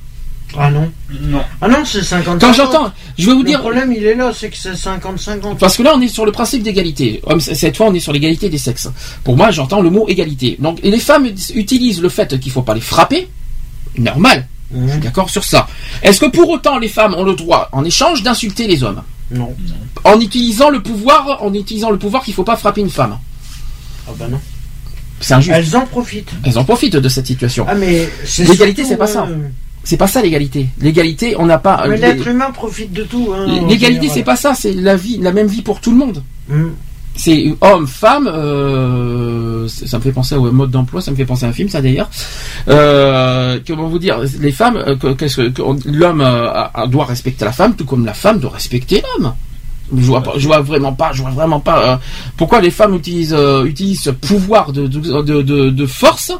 Ah 0.58 0.70
non. 0.70 0.90
Non. 1.20 1.42
Ah 1.60 1.68
non, 1.68 1.84
c'est 1.84 2.02
50 2.02 2.40
Quand 2.40 2.52
j'entends, 2.52 2.92
je 3.18 3.26
vais 3.26 3.32
vous 3.32 3.42
Le 3.42 3.48
dire, 3.48 3.60
problème, 3.60 3.92
il 3.96 4.04
est 4.04 4.14
là, 4.14 4.32
c'est 4.34 4.50
que 4.50 4.56
c'est 4.56 4.72
50-50. 4.72 5.56
Parce 5.58 5.76
que 5.76 5.82
là, 5.82 5.92
on 5.94 6.00
est 6.00 6.08
sur 6.08 6.26
le 6.26 6.32
principe 6.32 6.62
d'égalité. 6.62 7.20
Homme, 7.24 7.40
Cette 7.40 7.76
fois, 7.76 7.86
on 7.86 7.94
est 7.94 8.00
sur 8.00 8.12
l'égalité 8.12 8.48
des 8.48 8.58
sexes. 8.58 8.88
Pour 9.24 9.36
moi, 9.36 9.50
j'entends 9.50 9.80
le 9.80 9.90
mot 9.90 10.06
égalité. 10.08 10.56
Donc, 10.58 10.78
et 10.82 10.90
les 10.90 10.98
femmes 10.98 11.26
utilisent 11.54 12.00
le 12.00 12.08
fait 12.08 12.38
qu'il 12.40 12.52
faut 12.52 12.62
pas 12.62 12.74
les 12.74 12.80
frapper. 12.80 13.28
Normal. 13.96 14.46
Je 14.72 14.88
suis 14.92 15.00
d'accord 15.00 15.30
sur 15.30 15.44
ça. 15.44 15.66
Est-ce 16.02 16.20
que 16.20 16.26
pour 16.26 16.48
autant 16.48 16.78
les 16.78 16.88
femmes 16.88 17.14
ont 17.14 17.24
le 17.24 17.34
droit, 17.34 17.68
en 17.72 17.84
échange, 17.84 18.22
d'insulter 18.22 18.66
les 18.66 18.82
hommes? 18.84 19.02
Non. 19.32 19.54
En 20.04 20.20
utilisant 20.20 20.70
le 20.70 20.82
pouvoir, 20.82 21.42
en 21.42 21.52
utilisant 21.54 21.90
le 21.90 21.98
pouvoir 21.98 22.22
qu'il 22.22 22.34
faut 22.34 22.44
pas 22.44 22.56
frapper 22.56 22.80
une 22.80 22.90
femme? 22.90 23.18
Ah 24.08 24.12
bah 24.18 24.26
non. 24.28 24.40
C'est 25.20 25.34
injuste. 25.34 25.56
Elles 25.56 25.76
en 25.76 25.86
profitent. 25.86 26.30
Elles 26.44 26.58
en 26.58 26.64
profitent 26.64 26.96
de 26.96 27.08
cette 27.08 27.26
situation. 27.26 27.66
Ah 27.68 27.74
mais 27.74 28.08
c'est 28.24 28.44
L'égalité, 28.44 28.84
c'est 28.84 28.96
pas 28.96 29.06
ça. 29.06 29.28
Euh, 29.80 29.84
C'est 29.84 29.96
pas 29.96 30.06
ça 30.06 30.22
l'égalité. 30.22 30.66
L'égalité, 30.80 31.34
on 31.38 31.46
n'a 31.46 31.58
pas. 31.58 31.84
Mais 31.88 31.96
les- 31.96 32.02
l'être 32.14 32.26
humain 32.28 32.50
profite 32.52 32.92
de 32.92 33.02
tout. 33.04 33.32
Hein, 33.34 33.46
L'égalité, 33.68 34.08
c'est 34.08 34.22
pas 34.22 34.36
ça. 34.36 34.54
C'est 34.54 34.72
la 34.74 34.96
vie, 34.96 35.18
la 35.18 35.32
même 35.32 35.46
vie 35.46 35.62
pour 35.62 35.80
tout 35.80 35.90
le 35.90 35.96
monde. 35.98 36.22
Mm. 36.48 36.66
C'est 37.16 37.54
homme, 37.60 37.86
femme. 37.86 38.28
euh, 38.32 39.66
ça 39.68 39.98
me 39.98 40.02
fait 40.02 40.12
penser 40.12 40.36
au 40.36 40.50
mode 40.52 40.70
d'emploi. 40.70 41.00
Ça 41.00 41.10
me 41.10 41.16
fait 41.16 41.24
penser 41.24 41.44
à 41.44 41.48
un 41.48 41.52
film, 41.52 41.68
ça 41.68 41.82
d'ailleurs. 41.82 42.08
Euh, 42.68 43.58
comment 43.66 43.88
vous 43.88 43.98
dire 43.98 44.20
Les 44.40 44.52
femmes, 44.52 44.76
euh, 44.76 44.96
que- 44.96 45.12
qu'est-ce 45.14 45.36
que 45.42 45.48
que- 45.48 45.88
l'homme 45.90 46.20
euh, 46.20 46.86
doit 46.86 47.04
respecter 47.06 47.44
la 47.44 47.52
femme, 47.52 47.74
tout 47.74 47.84
comme 47.84 48.04
la 48.04 48.14
femme 48.14 48.38
doit 48.38 48.50
respecter 48.52 49.02
l'homme. 49.18 49.32
Je 49.96 50.02
vois, 50.06 50.22
pas, 50.22 50.32
je 50.36 50.46
vois 50.46 50.60
vraiment 50.60 50.92
pas, 50.92 51.10
je 51.12 51.22
vois 51.22 51.30
vraiment 51.32 51.60
pas 51.60 51.82
euh, 51.84 51.96
pourquoi 52.36 52.60
les 52.60 52.70
femmes 52.70 52.94
utilisent 52.94 53.34
euh, 53.36 53.64
utilisent 53.64 54.02
ce 54.02 54.10
pouvoir 54.10 54.72
de 54.72 54.86
de, 54.86 55.22
de, 55.42 55.70
de- 55.70 55.86
force. 55.86 56.32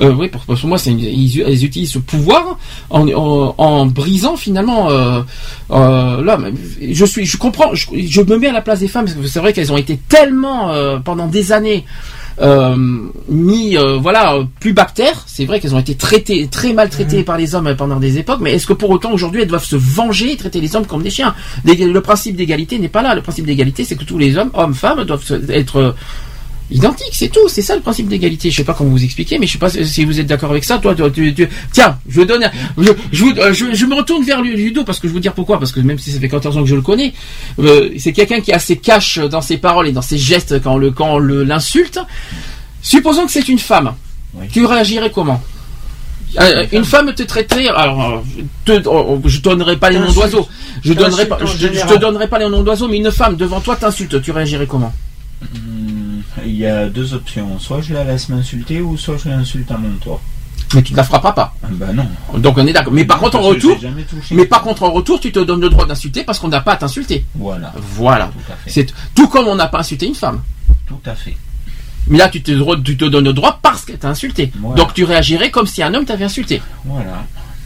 Euh, 0.00 0.12
oui, 0.14 0.28
pour, 0.28 0.40
parce 0.42 0.62
que 0.62 0.66
moi, 0.66 0.78
c'est 0.78 0.90
une- 0.90 1.00
ils, 1.00 1.38
ils 1.40 1.64
utilisent 1.64 1.92
ce 1.92 1.98
pouvoir 1.98 2.56
en, 2.90 3.06
en, 3.08 3.54
en 3.58 3.86
brisant 3.86 4.36
finalement 4.36 4.90
euh, 4.90 5.20
euh, 5.70 6.20
l'homme. 6.22 6.50
Je 6.80 7.04
suis, 7.04 7.26
je 7.26 7.36
comprends, 7.36 7.74
je, 7.74 7.86
je 7.94 8.20
me 8.22 8.38
mets 8.38 8.48
à 8.48 8.52
la 8.52 8.62
place 8.62 8.80
des 8.80 8.88
femmes 8.88 9.04
parce 9.04 9.16
que 9.16 9.26
c'est 9.26 9.40
vrai 9.40 9.52
qu'elles 9.52 9.72
ont 9.72 9.76
été 9.76 9.98
tellement 10.08 10.70
euh, 10.70 10.98
pendant 10.98 11.26
des 11.26 11.52
années 11.52 11.84
euh, 12.40 12.76
mis 13.28 13.76
euh, 13.76 13.98
voilà 13.98 14.38
plus 14.60 14.72
bactères. 14.72 15.22
C'est 15.26 15.44
vrai 15.44 15.60
qu'elles 15.60 15.74
ont 15.74 15.80
été 15.80 15.94
traitées 15.94 16.48
très 16.48 16.72
maltraitées 16.72 17.22
par 17.22 17.38
les 17.38 17.54
hommes 17.54 17.74
pendant 17.76 18.00
des 18.00 18.18
époques, 18.18 18.40
mais 18.40 18.52
est-ce 18.52 18.66
que 18.66 18.72
pour 18.72 18.90
autant 18.90 19.12
aujourd'hui 19.12 19.42
elles 19.42 19.48
doivent 19.48 19.64
se 19.64 19.76
venger 19.76 20.32
et 20.32 20.36
traiter 20.36 20.60
les 20.60 20.76
hommes 20.76 20.86
comme 20.86 21.02
des 21.02 21.10
chiens? 21.10 21.34
Le 21.64 22.00
principe 22.00 22.36
d'égalité 22.36 22.78
n'est 22.78 22.88
pas 22.88 23.02
là. 23.02 23.14
Le 23.14 23.22
principe 23.22 23.46
d'égalité, 23.46 23.84
c'est 23.84 23.96
que 23.96 24.04
tous 24.04 24.18
les 24.18 24.36
hommes, 24.36 24.50
hommes, 24.54 24.74
femmes, 24.74 25.04
doivent 25.04 25.24
être 25.48 25.94
identiques. 26.70 27.12
C'est 27.12 27.28
tout. 27.28 27.48
C'est 27.48 27.62
ça 27.62 27.74
le 27.76 27.82
principe 27.82 28.08
d'égalité. 28.08 28.50
Je 28.50 28.56
sais 28.56 28.64
pas 28.64 28.74
comment 28.74 28.90
vous 28.90 29.04
expliquer, 29.04 29.38
mais 29.38 29.46
je 29.46 29.52
sais 29.52 29.58
pas 29.58 29.70
si 29.70 30.04
vous 30.04 30.18
êtes 30.20 30.26
d'accord 30.26 30.50
avec 30.50 30.64
ça. 30.64 30.78
Toi, 30.78 30.94
toi, 30.94 31.10
tu, 31.10 31.34
tu- 31.34 31.48
tiens, 31.72 31.98
je 32.08 32.20
vous- 32.20 32.26
euh, 32.30 33.52
je, 33.52 33.74
je 33.74 33.86
me 33.86 33.94
retourne 33.94 34.24
vers 34.24 34.40
Ludo 34.42 34.84
parce 34.84 34.98
que 34.98 35.06
je 35.08 35.12
vais 35.12 35.14
vous 35.14 35.20
dire 35.20 35.32
pourquoi. 35.34 35.58
Parce 35.58 35.72
que 35.72 35.80
même 35.80 35.98
si 35.98 36.10
ça 36.12 36.20
fait 36.20 36.28
14 36.28 36.56
ans 36.56 36.62
que 36.62 36.68
je 36.68 36.74
le 36.74 36.82
connais, 36.82 37.12
euh, 37.58 37.90
c'est 37.98 38.12
quelqu'un 38.12 38.40
qui 38.40 38.52
a 38.52 38.58
ses 38.58 38.76
caches 38.76 39.18
dans 39.18 39.40
ses 39.42 39.56
paroles 39.58 39.88
et 39.88 39.92
dans 39.92 40.02
ses 40.02 40.18
gestes 40.18 40.62
quand 40.62 40.74
on 40.74 40.78
le 40.78 40.90
quand 40.90 41.14
on 41.14 41.18
le 41.18 41.44
l'insulte. 41.44 41.98
Supposons 42.82 43.26
que 43.26 43.32
c'est 43.32 43.48
une 43.48 43.58
femme. 43.58 43.94
Tu 44.52 44.64
réagirais 44.66 45.10
comment? 45.14 45.42
Euh, 46.40 46.66
une 46.72 46.84
femme 46.84 47.14
te 47.14 47.22
traiterait, 47.22 47.68
alors, 47.68 48.24
te- 48.64 48.82
oh, 48.86 49.20
je 49.24 49.38
donnerai 49.38 49.76
pas 49.76 49.90
les 49.90 49.98
noms 50.00 50.10
d'oiseaux. 50.12 50.48
Je 50.82 50.92
donnerai 50.92 51.26
pas, 51.26 51.38
je, 51.44 51.68
je 51.68 51.86
te 51.86 51.96
donnerai 52.00 52.26
pas 52.26 52.40
les 52.40 52.48
noms 52.48 52.62
d'oiseaux, 52.64 52.88
mais 52.88 52.96
une 52.96 53.12
femme 53.12 53.36
devant 53.36 53.60
toi 53.60 53.76
t'insulte, 53.76 54.20
tu 54.20 54.32
réagirais 54.32 54.66
comment? 54.66 54.92
Hmm, 55.54 56.03
Il 56.44 56.56
y 56.56 56.66
a 56.66 56.86
deux 56.88 57.14
options. 57.14 57.58
Soit 57.58 57.80
je 57.82 57.94
la 57.94 58.04
laisse 58.04 58.28
m'insulter 58.28 58.80
ou 58.80 58.96
soit 58.96 59.16
je 59.16 59.28
l'insulte 59.28 59.70
à 59.70 59.78
mon 59.78 59.90
tour. 59.96 60.20
Mais 60.74 60.82
tu 60.82 60.92
ne 60.92 60.96
la 60.96 61.04
frapperas 61.04 61.32
pas. 61.32 61.54
Ah 61.62 61.68
Bah 61.70 61.92
non. 61.92 62.08
Donc 62.38 62.58
on 62.58 62.66
est 62.66 62.72
d'accord. 62.72 62.92
Mais 62.92 63.04
par 63.04 63.18
contre 63.18 63.38
en 63.38 63.42
retour, 63.42 63.76
mais 64.32 64.46
par 64.46 64.62
contre 64.62 64.82
en 64.82 64.90
retour, 64.90 65.20
tu 65.20 65.30
te 65.30 65.38
donnes 65.38 65.60
le 65.60 65.68
droit 65.68 65.86
d'insulter 65.86 66.24
parce 66.24 66.38
qu'on 66.38 66.48
n'a 66.48 66.60
pas 66.60 66.72
à 66.72 66.76
t'insulter. 66.76 67.24
Voilà. 67.34 67.72
Voilà. 67.76 68.30
C'est 68.66 68.92
tout 69.14 69.28
comme 69.28 69.46
on 69.46 69.54
n'a 69.54 69.68
pas 69.68 69.80
insulté 69.80 70.06
une 70.06 70.14
femme. 70.14 70.42
Tout 70.86 71.00
à 71.06 71.14
fait. 71.14 71.36
Mais 72.08 72.18
là, 72.18 72.28
tu 72.28 72.42
te, 72.42 72.80
tu 72.82 72.96
te 72.96 73.04
donnes 73.06 73.24
le 73.24 73.32
droit 73.32 73.58
parce 73.62 73.84
qu'elle 73.84 73.98
t'a 73.98 74.10
insulté. 74.10 74.52
Voilà. 74.58 74.76
Donc 74.76 74.94
tu 74.94 75.04
réagirais 75.04 75.50
comme 75.50 75.66
si 75.66 75.82
un 75.82 75.94
homme 75.94 76.04
t'avait 76.04 76.24
insulté. 76.24 76.60
Voilà. 76.84 77.24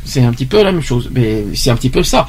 C'est 0.09 0.23
un 0.23 0.33
petit 0.33 0.47
peu 0.47 0.63
la 0.63 0.73
même 0.73 0.83
chose, 0.83 1.09
mais 1.13 1.45
c'est 1.55 1.71
un 1.71 1.77
petit 1.77 1.91
peu 1.91 2.03
ça. 2.03 2.27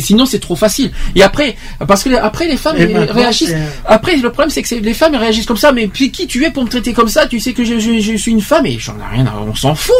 Sinon, 0.00 0.26
c'est 0.26 0.38
trop 0.38 0.56
facile. 0.56 0.90
Et 1.14 1.22
après, 1.22 1.56
parce 1.86 2.02
que 2.04 2.10
les- 2.10 2.16
après 2.16 2.46
les 2.48 2.56
femmes 2.56 2.76
elles 2.78 2.92
maintenant, 2.92 3.14
réagissent. 3.14 3.50
Après, 3.86 4.16
le 4.16 4.30
problème, 4.30 4.50
c'est 4.50 4.62
que 4.62 4.74
les 4.74 4.94
femmes 4.94 5.14
réagissent 5.14 5.46
comme 5.46 5.56
ça. 5.56 5.72
Mais 5.72 5.88
qui 5.88 6.26
tu 6.26 6.44
es 6.44 6.50
pour 6.50 6.64
me 6.64 6.68
traiter 6.68 6.92
comme 6.92 7.08
ça? 7.08 7.26
Tu 7.26 7.40
sais 7.40 7.52
que 7.52 7.64
je, 7.64 7.78
je- 7.78 8.00
je 8.00 8.16
suis 8.16 8.32
une 8.32 8.40
femme 8.40 8.66
et 8.66 8.78
j'en 8.78 8.94
ai 8.98 9.16
rien. 9.16 9.26
à- 9.26 9.40
On 9.40 9.54
s'en 9.54 9.74
fout. 9.74 9.94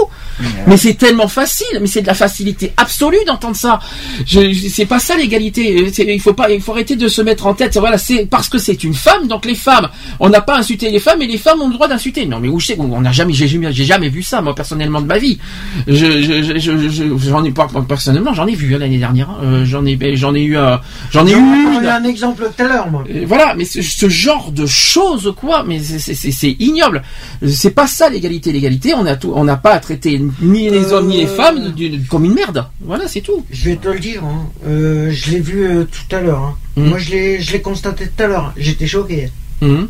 Mais 0.66 0.77
c'est 0.77 0.95
tellement 0.95 1.28
facile. 1.28 1.66
Mais 1.81 1.87
c'est 1.87 2.03
de 2.03 2.07
la 2.07 2.15
facilité 2.15 2.73
absolue 2.77 3.19
d'entendre 3.27 3.57
ça. 3.57 3.78
Je, 4.27 4.53
je- 4.53 4.69
c'est 4.69 4.87
pas 4.87 4.99
ça 4.99 5.16
l'égalité. 5.16 5.91
Il 5.99 6.20
faut 6.20 6.35
pas. 6.35 6.51
Il 6.51 6.61
faut 6.61 6.73
arrêter 6.73 6.97
de 6.97 7.09
se 7.09 7.23
mettre 7.23 7.47
en 7.47 7.55
tête. 7.55 7.77
Voilà, 7.78 7.99
c'est 7.99 8.27
parce 8.27 8.49
que 8.49 8.59
c'est 8.59 8.85
une 8.85 8.95
femme. 8.95 9.27
Donc 9.28 9.45
les 9.45 9.55
femmes, 9.55 9.89
on 10.20 10.28
n'a 10.28 10.41
pas 10.41 10.59
insulté 10.59 10.91
les 10.91 11.01
femmes 11.01 11.23
et 11.23 11.27
les 11.27 11.39
femmes 11.39 11.61
ont 11.62 11.69
le 11.69 11.74
droit 11.74 11.89
d'insulter. 11.89 12.27
Non, 12.27 12.39
mais 12.41 12.49
où 12.49 12.61
je 12.61 12.66
sais 12.69 12.77
On 12.78 13.01
n'a 13.01 13.12
jamais. 13.12 13.32
J'ai 13.32 13.49
jamais, 13.49 13.73
j'ai 13.73 13.85
jamais 13.85 14.09
vu 14.09 14.23
ça 14.23 14.41
moi 14.43 14.55
personnellement 14.55 15.01
de 15.01 15.07
ma 15.07 15.19
vie. 15.19 15.39
Je, 15.87 16.49
je, 16.59 16.77
je, 16.78 16.89
je- 16.89 17.16
je- 17.18 17.28
j'en 17.31 17.44
ai 17.44 17.51
pas 17.52 17.68
personnellement. 17.89 18.35
J'en 18.35 18.47
ai 18.47 18.55
vu 18.55 18.74
hein, 18.74 18.78
l'année 18.78 18.98
dernière. 18.98 19.31
hein. 19.31 19.39
Euh, 19.43 19.64
j'en 19.64 19.85
ai, 19.86 19.97
ben, 19.97 20.16
j'en 20.16 20.35
ai 20.35 20.43
eu. 20.43 20.56
euh, 20.56 20.77
j'en 21.10 21.27
ai 21.27 21.32
eu. 21.32 21.86
Un 21.86 22.05
exemple 22.05 22.48
tout 22.56 22.62
à 22.64 22.68
l'heure, 22.68 22.90
moi. 22.90 23.05
Euh, 23.10 23.24
Voilà, 23.27 23.55
mais 23.56 23.64
ce, 23.64 24.09
genre 24.09 24.52
de 24.52 24.66
choses, 24.66 25.32
quoi, 25.36 25.64
mais 25.66 25.81
c'est- 25.81 26.56
ignoble. 26.59 27.02
C'est 27.48 27.70
pas 27.70 27.86
ça 27.86 28.09
l'égalité. 28.09 28.52
L'égalité, 28.52 28.94
on 28.94 29.06
a 29.06 29.16
tout, 29.16 29.32
on 29.35 29.44
n'a 29.44 29.56
pas 29.56 29.72
à 29.74 29.81
traiter 29.81 30.20
ni 30.40 30.70
les 30.70 30.93
hommes 30.93 31.09
ni 31.09 31.18
les 31.18 31.27
femmes 31.27 31.74
comme 32.09 32.24
une 32.24 32.35
merde. 32.35 32.64
Voilà, 32.81 33.09
c'est 33.09 33.20
tout. 33.20 33.44
Je 33.51 33.70
vais 33.70 33.77
te 33.77 33.89
le 33.89 33.98
dire, 33.98 34.22
hein. 34.24 34.47
Je 34.66 35.31
l'ai 35.31 35.40
vu 35.40 35.66
tout 35.90 36.16
à 36.16 36.20
l'heure. 36.20 36.43
hein. 36.43 36.55
Mhm. 36.77 36.89
Moi, 36.89 36.98
je 36.98 37.10
l'ai, 37.10 37.40
je 37.40 37.52
l'ai 37.52 37.60
constaté 37.60 38.06
tout 38.06 38.22
à 38.22 38.27
l'heure. 38.28 38.52
J'étais 38.56 38.86
choqué. 38.86 39.28
Mhm. 39.60 39.89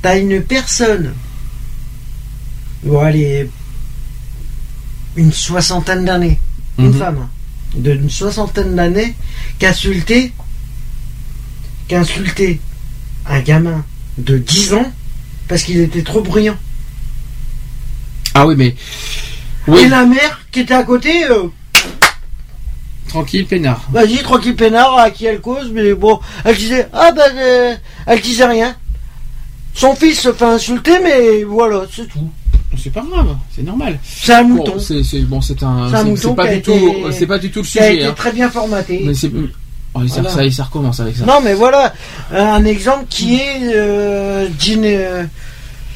T'as 0.00 0.18
une 0.18 0.40
personne, 0.42 1.12
bon, 2.84 3.00
allez, 3.00 3.48
une 5.16 5.32
soixantaine 5.32 6.04
d'années, 6.04 6.38
une 6.78 6.86
Mhm. 6.86 6.98
femme 6.98 7.28
d'une 7.74 8.10
soixantaine 8.10 8.74
d'années, 8.76 9.14
qui 9.58 9.66
insulté 11.96 12.60
un 13.26 13.40
gamin 13.40 13.84
de 14.18 14.38
10 14.38 14.74
ans 14.74 14.92
parce 15.48 15.62
qu'il 15.62 15.80
était 15.80 16.02
trop 16.02 16.22
bruyant. 16.22 16.56
Ah 18.34 18.46
oui, 18.46 18.54
mais 18.56 18.74
oui, 19.68 19.82
Et 19.82 19.88
la 19.88 20.04
mère 20.06 20.40
qui 20.50 20.60
était 20.60 20.74
à 20.74 20.82
côté, 20.84 21.24
euh, 21.24 21.48
tranquille, 23.08 23.46
peinard. 23.46 23.86
Vas-y, 23.92 24.22
tranquille 24.22 24.56
peinard, 24.56 24.96
à 24.98 25.10
qui 25.10 25.26
elle 25.26 25.40
cause, 25.40 25.70
mais 25.72 25.92
bon, 25.94 26.18
elle 26.44 26.56
disait, 26.56 26.88
ah 26.92 27.12
ben, 27.12 27.30
euh, 27.36 27.74
elle 28.06 28.20
disait 28.20 28.46
rien. 28.46 28.74
Son 29.74 29.94
fils 29.94 30.20
se 30.20 30.32
fait 30.32 30.44
insulter, 30.44 30.98
mais 31.02 31.44
voilà, 31.44 31.84
c'est 31.94 32.08
tout. 32.08 32.30
C'est 32.76 32.92
pas 32.92 33.04
grave, 33.08 33.36
c'est 33.54 33.62
normal. 33.62 33.98
C'est 34.04 34.32
un 34.34 34.42
mouton. 34.44 34.72
Bon, 34.76 34.78
c'est 34.80 35.20
bon, 35.20 35.40
c'est 35.40 35.62
un, 35.62 35.88
C'est 36.16 36.34
pas 36.34 36.46
du 36.48 36.62
tout, 36.62 36.72
été- 36.72 37.12
c'est 37.12 37.26
pas 37.26 37.38
du 37.38 37.50
tout 37.50 37.60
le 37.60 37.64
qui 37.66 37.78
a 37.78 37.82
sujet. 37.82 37.94
été 37.96 38.04
hein. 38.06 38.14
très 38.16 38.32
bien 38.32 38.48
formaté. 38.50 39.02
Mais 39.04 39.14
c'est, 39.14 39.30
oh, 39.94 40.00
ça, 40.08 40.22
Voilà. 40.22 40.30
ça, 40.30 40.50
ça 40.50 40.64
recommence 40.64 40.98
avec 41.00 41.16
ça? 41.16 41.24
Non, 41.26 41.40
mais 41.44 41.54
voilà, 41.54 41.92
un 42.32 42.64
exemple 42.64 43.04
qui 43.10 43.36
est 43.36 43.60
euh, 43.74 44.48
d'une, 44.58 44.84
euh, 44.86 45.24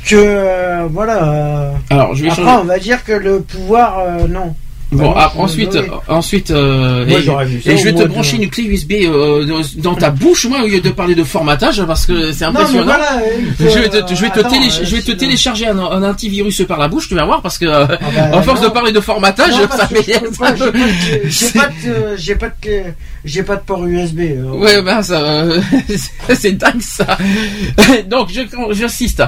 que, 0.04 0.14
euh, 0.16 0.86
voilà. 0.92 1.24
euh, 1.32 1.72
Alors, 1.90 2.14
je 2.14 2.24
vais 2.24 2.30
après, 2.30 2.42
changer. 2.42 2.58
on 2.60 2.64
va 2.64 2.78
dire 2.78 3.02
que 3.04 3.12
le 3.12 3.40
pouvoir, 3.40 3.98
euh, 4.00 4.28
non. 4.28 4.54
Bon, 4.92 4.98
Bah 4.98 5.04
non, 5.04 5.14
ah, 5.16 5.32
ensuite, 5.38 5.74
euh, 5.74 5.82
ensuite, 6.06 6.50
euh, 6.52 7.04
Moi, 7.06 7.18
et, 7.18 7.22
j'aurais 7.22 7.44
vu 7.46 7.60
ça 7.60 7.72
et 7.72 7.76
je 7.76 7.82
vais 7.84 7.92
te 7.92 8.04
brancher 8.04 8.36
une 8.36 8.48
clé 8.48 8.62
USB 8.64 8.92
euh, 9.02 9.44
dans- 9.78 9.94
ta 9.96 10.10
bouche, 10.10 10.46
moi, 10.46 10.62
au 10.62 10.68
lieu 10.68 10.80
de 10.80 10.90
parler 10.90 11.16
de 11.16 11.24
formatage, 11.24 11.82
parce 11.86 12.06
que 12.06 12.30
c'est 12.32 12.44
Non, 12.44 12.50
impressionnant. 12.50 12.84
voilà, 12.84 13.20
il 13.36 13.46
faut, 13.66 13.74
je 13.74 13.78
vais 13.80 13.88
te, 13.88 14.14
je 14.14 14.20
vais 14.20 14.30
te, 14.30 14.38
attends, 14.38 14.48
télé- 14.50 14.66
euh, 14.66 14.84
je 14.84 14.90
vais 14.94 15.00
te 15.00 15.06
sinon- 15.06 15.16
télécharger 15.18 15.66
un, 15.66 15.78
un 15.78 16.02
antivirus 16.08 16.62
par 16.68 16.78
la 16.78 16.86
bouche, 16.86 17.08
tu 17.08 17.16
vas 17.16 17.24
voir, 17.24 17.42
parce 17.42 17.58
que 17.58 17.64
euh, 17.66 17.84
bah, 17.86 17.96
à 18.32 18.42
force 18.42 18.60
non. 18.62 18.68
de 18.68 18.72
parler 18.72 18.92
de 18.92 19.00
formatage, 19.00 19.50
Non, 19.54 19.68
ça 19.76 19.88
me- 19.90 20.02
J'ai 20.02 20.20
pas 20.38 20.52
de, 20.52 22.16
j'ai 22.16 22.34
pas 22.36 22.48
de, 22.48 22.82
j'ai 23.26 23.42
pas 23.42 23.56
de 23.56 23.60
port 23.60 23.84
USB. 23.84 24.20
euh. 24.20 24.44
Ouais, 24.52 24.80
ben 24.80 25.02
ça, 25.02 25.20
euh, 25.20 25.60
c'est 26.34 26.52
dingue 26.52 26.80
ça. 26.80 27.18
Donc, 28.08 28.30
j'insiste. 28.70 29.22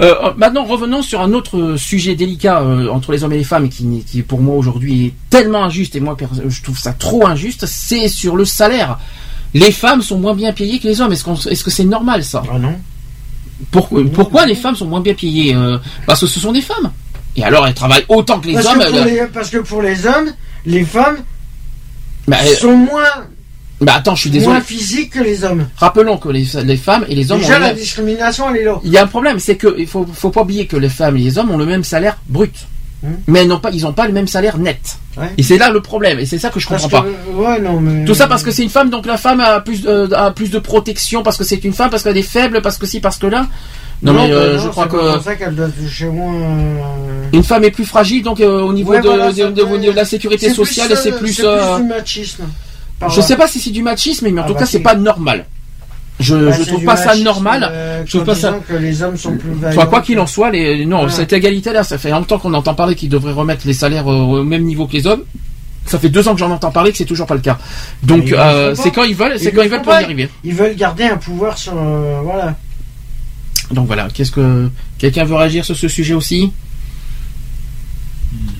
Euh, 0.00 0.32
maintenant, 0.36 0.64
revenons 0.64 1.00
sur 1.00 1.22
un 1.22 1.32
autre 1.32 1.76
sujet 1.78 2.14
délicat 2.14 2.60
euh, 2.60 2.88
entre 2.88 3.12
les 3.12 3.24
hommes 3.24 3.32
et 3.32 3.38
les 3.38 3.44
femmes, 3.44 3.68
qui, 3.68 4.22
pour 4.26 4.40
moi 4.40 4.56
aujourd'hui 4.56 5.06
est 5.06 5.14
tellement 5.30 5.64
injuste 5.64 5.96
et 5.96 6.00
moi 6.00 6.16
je 6.48 6.62
trouve 6.62 6.78
ça 6.78 6.92
trop 6.92 7.26
injuste. 7.26 7.64
C'est 7.66 8.08
sur 8.08 8.36
le 8.36 8.44
salaire 8.44 8.98
Les 9.54 9.72
femmes 9.72 10.02
sont 10.02 10.18
moins 10.18 10.34
bien 10.34 10.52
payées 10.52 10.78
que 10.80 10.88
les 10.88 11.00
hommes. 11.00 11.12
Est-ce 11.12 11.24
qu'on- 11.24 11.34
est-ce 11.36 11.62
que 11.64 11.70
c'est 11.70 11.84
normal 11.84 12.22
ça? 12.24 12.42
Ah 12.52 12.58
non. 12.58 12.74
Pourquoi, 13.70 14.02
pourquoi 14.12 14.46
les 14.46 14.56
femmes 14.56 14.74
sont 14.74 14.86
moins 14.86 15.00
bien 15.00 15.14
payées 15.14 15.54
Euh, 15.54 15.78
Parce 16.06 16.20
que 16.20 16.26
ce 16.26 16.40
sont 16.40 16.50
des 16.52 16.60
femmes? 16.60 16.90
Et 17.36 17.44
alors 17.44 17.66
elles 17.66 17.74
travaillent 17.74 18.04
autant 18.08 18.40
que 18.40 18.48
les 18.48 18.54
Parce 18.54 18.66
hommes. 18.66 18.78
que, 18.80 18.88
pour 18.90 18.98
elles- 18.98 19.14
les, 19.14 19.26
parce 19.32 19.50
que 19.50 19.58
pour 19.58 19.80
les 19.82 20.06
hommes, 20.06 20.32
les 20.66 20.84
femmes 20.84 21.18
Bah, 22.26 22.38
euh, 22.44 22.54
sont 22.56 22.76
moins, 22.76 23.26
bah, 23.80 23.94
attends, 23.96 24.14
je 24.14 24.20
suis 24.22 24.30
désolé. 24.30 24.52
moins 24.52 24.60
physiques 24.60 25.10
que 25.10 25.20
les 25.20 25.44
hommes. 25.44 25.66
Rappelons 25.76 26.16
que 26.18 26.28
les, 26.28 26.46
les 26.64 26.76
femmes 26.76 27.04
et 27.08 27.14
les 27.14 27.30
hommes 27.32 27.40
Déjà, 27.40 27.56
ont 27.56 27.60
la 27.60 27.66
même- 27.68 27.76
discrimination, 27.76 28.50
elle 28.50 28.60
est 28.62 28.64
là. 28.64 28.80
Il 28.84 28.90
y 28.90 28.98
a 28.98 29.02
un 29.02 29.06
problème, 29.06 29.38
c'est 29.38 29.56
que 29.56 29.74
il 29.78 29.86
faut, 29.86 30.06
faut 30.12 30.30
pas 30.30 30.42
oublier 30.42 30.66
que 30.66 30.76
les 30.76 30.88
femmes 30.88 31.16
et 31.16 31.20
les 31.20 31.38
hommes 31.38 31.50
ont 31.50 31.58
le 31.58 31.66
même 31.66 31.84
salaire 31.84 32.16
brut. 32.28 32.54
Mais 33.26 33.40
elles 33.40 33.48
n'ont 33.48 33.58
pas, 33.58 33.68
ils 33.70 33.82
n'ont 33.82 33.92
pas 33.92 34.06
le 34.06 34.14
même 34.14 34.26
salaire 34.28 34.56
net. 34.56 34.80
Ouais. 35.18 35.26
Et 35.36 35.42
c'est 35.42 35.58
là 35.58 35.68
le 35.70 35.82
problème, 35.82 36.18
et 36.20 36.24
c'est 36.24 36.38
ça 36.38 36.48
que 36.48 36.58
je 36.58 36.66
comprends 36.66 36.88
Parce 36.88 37.04
pas. 37.04 37.10
ouais, 37.34 37.60
non, 37.60 37.78
mais... 37.78 38.06
Tout 38.06 38.14
ça 38.14 38.26
parce 38.26 38.42
que 38.42 38.50
c'est 38.50 38.62
une 38.62 38.70
femme, 38.70 38.88
donc 38.88 39.04
la 39.04 39.18
femme 39.18 39.40
a 39.40 39.60
plus, 39.60 39.82
euh, 39.86 40.08
a 40.14 40.30
plus 40.30 40.50
de 40.50 40.58
protection 40.58 41.22
parce 41.22 41.36
que 41.36 41.44
c'est 41.44 41.62
une 41.64 41.74
femme, 41.74 41.90
parce 41.90 42.02
qu'elle 42.02 42.16
est 42.16 42.22
faible, 42.22 42.62
parce 42.62 42.78
que 42.78 42.86
si, 42.86 43.00
parce 43.00 43.18
que 43.18 43.26
là. 43.26 43.46
Non, 44.02 44.14
mais 44.14 44.28
bah 44.30 44.34
euh, 44.34 44.56
non, 44.56 44.62
je 44.62 44.68
crois 44.70 44.84
c'est 44.90 44.96
pas 44.96 45.02
que 45.04 45.12
pour 45.16 45.22
ça 45.22 45.34
qu'elle 45.36 45.54
doit 45.54 45.68
toucher 45.68 46.06
moins. 46.06 46.34
euh, 46.34 46.78
une 47.34 47.44
femme 47.44 47.64
est 47.64 47.70
plus 47.70 47.84
fragile, 47.84 48.22
donc 48.22 48.40
euh, 48.40 48.62
au 48.62 48.72
niveau 48.72 48.92
Ouais, 48.92 49.00
de, 49.02 49.08
voilà, 49.08 49.30
de- 49.32 49.90
la 49.94 50.04
sécurité 50.06 50.48
c'est 50.48 50.54
sociale, 50.54 50.88
plus, 50.88 50.96
c'est 50.96 51.12
euh, 51.12 51.18
plus. 51.18 51.32
c'est 51.34 51.44
euh, 51.46 51.76
du 51.80 51.84
machisme. 51.84 52.44
Je 53.08 53.20
sais 53.20 53.36
pas 53.36 53.48
si 53.48 53.60
c'est 53.60 53.70
du 53.70 53.82
machisme, 53.82 54.28
mais 54.30 54.40
en 54.40 54.44
Ah 54.44 54.46
tout 54.48 54.54
bah 54.54 54.60
cas, 54.60 54.66
c'est 54.66 54.80
pas 54.80 54.94
normal. 54.94 55.46
Je, 56.20 56.34
Bah, 56.36 56.52
je 56.52 56.62
c'est 56.62 56.70
trouve 56.70 56.84
pas 56.84 56.96
ça 56.96 57.16
normal. 57.16 57.68
euh, 57.72 58.02
je 58.06 58.10
trouve 58.12 58.24
pas 58.24 58.34
ça. 58.36 58.56
que 58.68 58.74
les 58.74 59.02
hommes 59.02 59.16
sont 59.16 59.36
plus 59.36 59.50
Enfin, 59.66 59.86
quoi 59.86 60.00
qu'il 60.00 60.18
en 60.20 60.26
soit, 60.28 60.50
les, 60.52 60.86
non, 60.86 60.98
Voilà. 60.98 61.12
cette 61.12 61.32
égalité-là, 61.32 61.82
ça 61.82 61.98
fait 61.98 62.10
longtemps 62.10 62.38
qu'on 62.38 62.54
entend 62.54 62.74
parler 62.74 62.94
qu'ils 62.94 63.08
devraient 63.08 63.32
remettre 63.32 63.66
les 63.66 63.72
salaires 63.74 64.06
au, 64.06 64.44
même 64.44 64.62
niveau 64.62 64.86
que 64.86 64.92
les 64.92 65.06
hommes. 65.08 65.24
Ça 65.86 65.98
fait 65.98 66.08
deux 66.08 66.26
ans 66.28 66.34
que 66.34 66.38
j'en 66.40 66.50
entends 66.52 66.70
parler 66.70 66.92
que 66.92 66.98
c'est 66.98 67.04
toujours 67.04 67.26
pas 67.26 67.34
le 67.34 67.40
cas. 67.40 67.58
Donc, 68.04 68.30
le 68.30 68.38
euh, 68.38 68.74
c'est 68.76 68.90
quand 68.92 69.02
ils 69.02 69.14
veulent, 69.16 69.38
c'est 69.40 69.50
quand 69.52 69.62
ils 69.62 69.68
veulent 69.68 69.82
pour 69.82 69.92
y 69.92 69.96
arriver. 69.96 70.28
Ils 70.44 70.54
veulent 70.54 70.76
garder 70.76 71.04
un 71.04 71.16
pouvoir 71.16 71.58
sur. 71.58 71.74
euh, 71.76 72.20
voilà. 72.22 72.56
Donc 73.72 73.86
voilà, 73.88 74.08
qu'est-ce 74.14 74.30
que 74.32 74.70
quelqu'un 74.98 75.24
veut 75.24 75.34
réagir 75.34 75.64
sur 75.64 75.76
ce 75.76 75.88
sujet 75.88 76.14
aussi? 76.14 76.52
Non, 78.32 78.52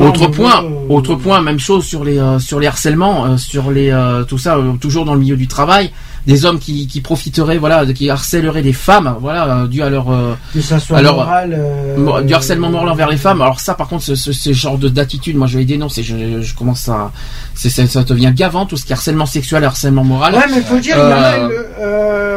Autre 0.00 0.26
point, 0.28 0.64
euh, 0.64 0.68
autre 0.88 1.14
point, 1.16 1.40
même 1.40 1.58
chose 1.58 1.84
sur 1.84 2.04
les 2.04 2.18
euh, 2.18 2.38
sur 2.38 2.60
les 2.60 2.66
harcèlements, 2.66 3.26
euh, 3.26 3.36
sur 3.36 3.70
les 3.70 3.94
tout 4.28 4.38
ça, 4.38 4.56
toujours 4.80 5.04
dans 5.04 5.14
le 5.14 5.20
milieu 5.20 5.36
du 5.36 5.46
travail, 5.48 5.90
des 6.26 6.44
hommes 6.44 6.58
qui, 6.58 6.86
qui 6.86 7.00
profiteraient, 7.00 7.58
voilà, 7.58 7.86
qui 7.92 8.10
harcèleraient 8.10 8.62
des 8.62 8.72
femmes, 8.72 9.16
voilà, 9.20 9.66
dû 9.66 9.82
à 9.82 9.88
leur 9.90 10.10
euh, 10.10 10.34
Que 10.52 10.60
ça 10.60 10.78
soit 10.78 10.98
alors, 10.98 11.16
moral. 11.16 11.54
euh, 11.58 11.96
Mo- 11.96 12.20
du 12.20 12.34
harcèlement 12.34 12.70
moral 12.70 12.88
envers 12.90 13.08
les 13.08 13.16
femmes. 13.16 13.40
Alors 13.40 13.60
ça, 13.60 13.74
par 13.74 13.88
contre, 13.88 14.04
ce, 14.04 14.14
ce, 14.14 14.32
ce 14.32 14.52
genre 14.52 14.76
de- 14.78 14.88
d'attitude, 14.88 15.36
moi, 15.36 15.46
je 15.46 15.58
les 15.58 15.64
dénonce 15.64 15.96
et 15.98 16.02
je, 16.02 16.42
je 16.42 16.54
commence 16.54 16.88
à, 16.88 17.10
ça, 17.54 17.68
ça 17.86 18.02
devient 18.04 18.32
gavant 18.34 18.66
tout 18.66 18.76
ce 18.76 18.84
qui 18.84 18.92
est 18.92 18.94
harcèlement 18.96 19.26
sexuel, 19.26 19.64
harcèlement 19.64 20.04
moral. 20.04 20.34
Ouais, 20.34 20.40
mais 20.54 20.60
faut 20.60 20.78
dire, 20.78 20.96
y 20.96 21.00
a, 21.00 21.48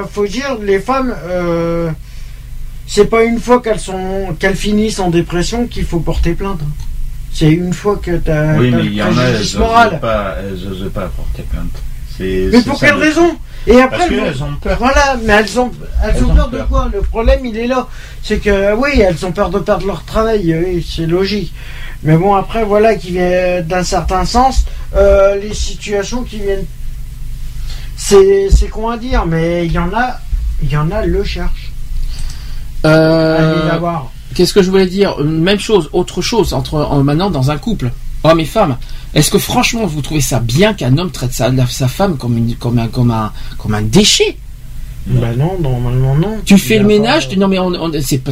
faut 0.10 0.26
dire, 0.26 0.58
les 0.64 0.80
femmes, 0.80 1.14
c'est 2.88 3.06
pas 3.06 3.24
une 3.24 3.40
fois 3.40 3.62
qu'elles 3.62 3.80
sont, 3.80 4.36
qu'elles 4.40 4.56
finissent 4.56 5.00
en 5.00 5.10
dépression 5.10 5.68
qu'il 5.68 5.86
faut 5.86 6.00
porter 6.00 6.34
plainte. 6.34 6.60
C'est 7.34 7.52
une 7.52 7.74
fois 7.74 7.98
que 7.98 8.18
t'as, 8.18 8.56
Oui, 8.58 8.72
t'as 8.72 8.78
mais 8.78 8.86
il 8.86 8.94
y 8.94 9.02
en 9.02 9.18
a, 9.18 9.22
elles 9.24 9.34
n'osent 9.40 9.99
pas, 10.02 10.36
elles 10.40 10.68
osent 10.68 10.91
pas 10.94 11.08
porter 11.08 11.44
plainte. 11.44 11.72
Mais 12.20 12.62
pour 12.62 12.80
quelle 12.80 12.95
le- 12.95 12.99
raison 13.02 13.36
Et 13.66 13.82
après, 13.82 13.98
Parce 13.98 14.12
elles 14.12 14.44
ont 14.44 14.56
peur. 14.62 14.78
Voilà, 14.78 15.18
mais 15.24 15.34
elles 15.34 15.60
ont, 15.60 15.72
elles, 16.03 16.14
Elles 16.18 16.24
ont 16.24 16.30
ont 16.32 16.36
peur 16.36 16.49
de 16.49 16.62
quoi? 16.64 16.90
Le 16.94 17.02
problème, 17.02 17.45
il 17.45 17.58
est 17.58 17.68
là. 17.68 17.88
C'est 18.22 18.38
que, 18.40 18.76
oui, 18.76 18.99
elles 19.02 19.26
ont 19.26 19.32
peur 19.32 19.49
de 19.49 19.60
perdre 19.60 19.88
leur 19.88 20.03
travail, 20.03 20.56
oui, 20.56 20.86
c'est 20.88 21.08
logique. 21.08 21.53
Mais 22.03 22.18
bon, 22.18 22.36
après, 22.36 22.64
voilà, 22.64 22.95
qui 22.95 23.12
vient 23.12 23.62
d'un 23.62 23.84
certain 23.84 24.26
sens, 24.26 24.66
euh, 24.95 25.36
les 25.38 25.53
situations 25.53 26.24
qui 26.24 26.38
viennent. 26.40 26.66
C'est, 27.98 28.49
c'est 28.49 28.68
con 28.68 28.90
à 28.90 28.98
dire, 28.98 29.26
mais 29.26 29.66
il 29.66 29.72
y 29.72 29.80
en 29.80 29.91
a, 29.94 30.20
il 30.62 30.70
y 30.72 30.78
en 30.78 30.91
a, 30.91 31.06
le 31.06 31.24
cherche. 31.24 31.72
euh, 32.86 33.38
Allez 33.62 33.68
la 33.70 33.78
voir. 33.78 34.12
Qu'est-ce 34.36 34.53
que 34.53 34.62
je 34.64 34.70
voulais 34.70 34.88
dire 34.88 35.18
Même 35.20 35.60
chose, 35.60 35.90
autre 35.94 36.22
chose 36.22 36.53
entre 36.53 36.76
en- 36.76 37.03
maintenant 37.03 37.30
dans 37.30 37.52
un 37.52 37.58
couple, 37.58 37.91
hommes 38.24 38.40
et 38.40 38.45
femmes. 38.45 38.78
Est-ce 39.14 39.30
que 39.32 39.38
franchement 39.40 39.86
vous 39.86 40.02
trouvez 40.02 40.22
ça 40.22 40.40
bien 40.40 40.74
qu'un 40.74 40.98
homme 40.98 41.12
traite 41.12 41.34
sa, 41.34 41.49
la- 41.49 41.68
sa 41.68 41.88
femme 41.88 42.18
comme, 42.18 42.38
une, 42.38 42.56
comme, 42.56 42.80
un, 42.80 42.88
comme, 42.88 43.12
un, 43.12 43.32
comme 43.58 43.74
un 43.74 43.82
déchet? 43.82 44.38
Bah 45.08 45.34
non, 45.36 45.58
normalement 45.60 46.16
non. 46.16 46.38
Tu 46.45 46.58
fais 46.58 46.78
le 46.78 46.86
ménage, 46.86 47.28
pas- 47.28 47.34
tu- 47.34 47.40
non 47.40 47.48
mais 47.48 47.60
on, 47.60 47.68
on- 47.74 47.91
c'est 48.02 48.20
pas 48.20 48.32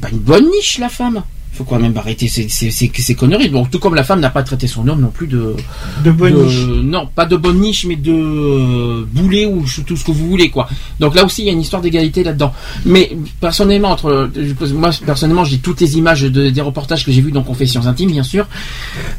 pas 0.00 0.08
une 0.10 0.18
bonne 0.18 0.46
niche 0.50 0.78
la 0.78 0.88
femme. 0.88 1.22
Faut 1.60 1.66
quand 1.74 1.78
même 1.78 1.94
arrêter 1.98 2.26
ces, 2.26 2.48
ces, 2.48 2.70
ces, 2.70 2.90
ces 2.96 3.14
conneries. 3.14 3.50
Bon, 3.50 3.66
tout 3.66 3.78
comme 3.78 3.94
la 3.94 4.02
femme 4.02 4.20
n'a 4.20 4.30
pas 4.30 4.42
traité 4.42 4.66
son 4.66 4.88
homme 4.88 5.02
non 5.02 5.10
plus 5.10 5.26
de 5.26 5.54
De 6.02 6.10
bonne 6.10 6.32
de- 6.32 6.42
niche. 6.44 6.66
non 6.84 7.06
pas 7.06 7.26
de 7.26 7.36
bonne 7.36 7.58
niche 7.60 7.84
mais 7.84 7.96
de 7.96 8.10
euh, 8.14 9.04
boulet 9.12 9.44
ou 9.44 9.62
tout 9.86 9.94
ce 9.94 10.02
que 10.02 10.10
vous 10.10 10.26
voulez 10.26 10.48
quoi. 10.48 10.68
Donc 11.00 11.14
là 11.14 11.22
aussi 11.22 11.42
il 11.42 11.46
y 11.48 11.50
a 11.50 11.52
une 11.52 11.60
histoire 11.60 11.82
d'égalité 11.82 12.24
là-dedans. 12.24 12.54
Mais 12.86 13.14
personnellement 13.42 13.90
entre 13.90 14.30
moi 14.72 14.88
personnellement 15.04 15.44
j'ai 15.44 15.58
toutes 15.58 15.82
les 15.82 15.98
images 15.98 16.22
de- 16.22 16.48
des 16.48 16.60
reportages 16.62 17.04
que 17.04 17.12
j'ai 17.12 17.20
vus 17.20 17.30
dans 17.32 17.42
Confessions 17.42 17.86
intimes 17.86 18.10
bien 18.10 18.22
sûr. 18.22 18.46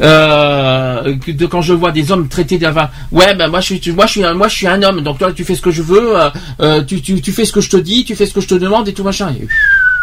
Euh, 0.02 1.16
de, 1.28 1.46
quand 1.46 1.62
je 1.62 1.74
vois 1.74 1.92
des 1.92 2.12
hommes 2.12 2.28
traités 2.28 2.58
d'avant, 2.58 2.90
ouais 3.12 3.36
ben 3.36 3.50
moi 3.50 3.60
je 3.62 3.76
suis 3.76 3.92
moi 3.92 4.08
je 4.08 4.12
suis 4.14 4.24
un, 4.24 4.34
moi 4.34 4.48
je 4.48 4.56
suis 4.56 4.68
un 4.68 4.82
homme 4.82 5.02
donc 5.02 5.20
toi 5.20 5.32
tu 5.32 5.44
fais 5.44 5.54
ce 5.54 5.62
que 5.62 5.70
je 5.72 5.84
veux, 5.84 6.20
euh, 6.20 6.30
euh, 6.62 6.84
tu, 6.84 7.02
tu, 7.02 7.22
tu 7.22 7.32
fais 7.32 7.46
ce 7.46 7.52
que 7.52 7.62
je 7.62 7.70
te 7.70 7.78
dis, 7.78 8.04
tu 8.04 8.16
fais 8.16 8.26
ce 8.26 8.34
que 8.34 8.42
je 8.42 8.48
te 8.48 8.56
demande 8.56 8.88
et 8.88 8.94
tout 8.94 9.04
machin. 9.04 9.30
Et, 9.40 9.48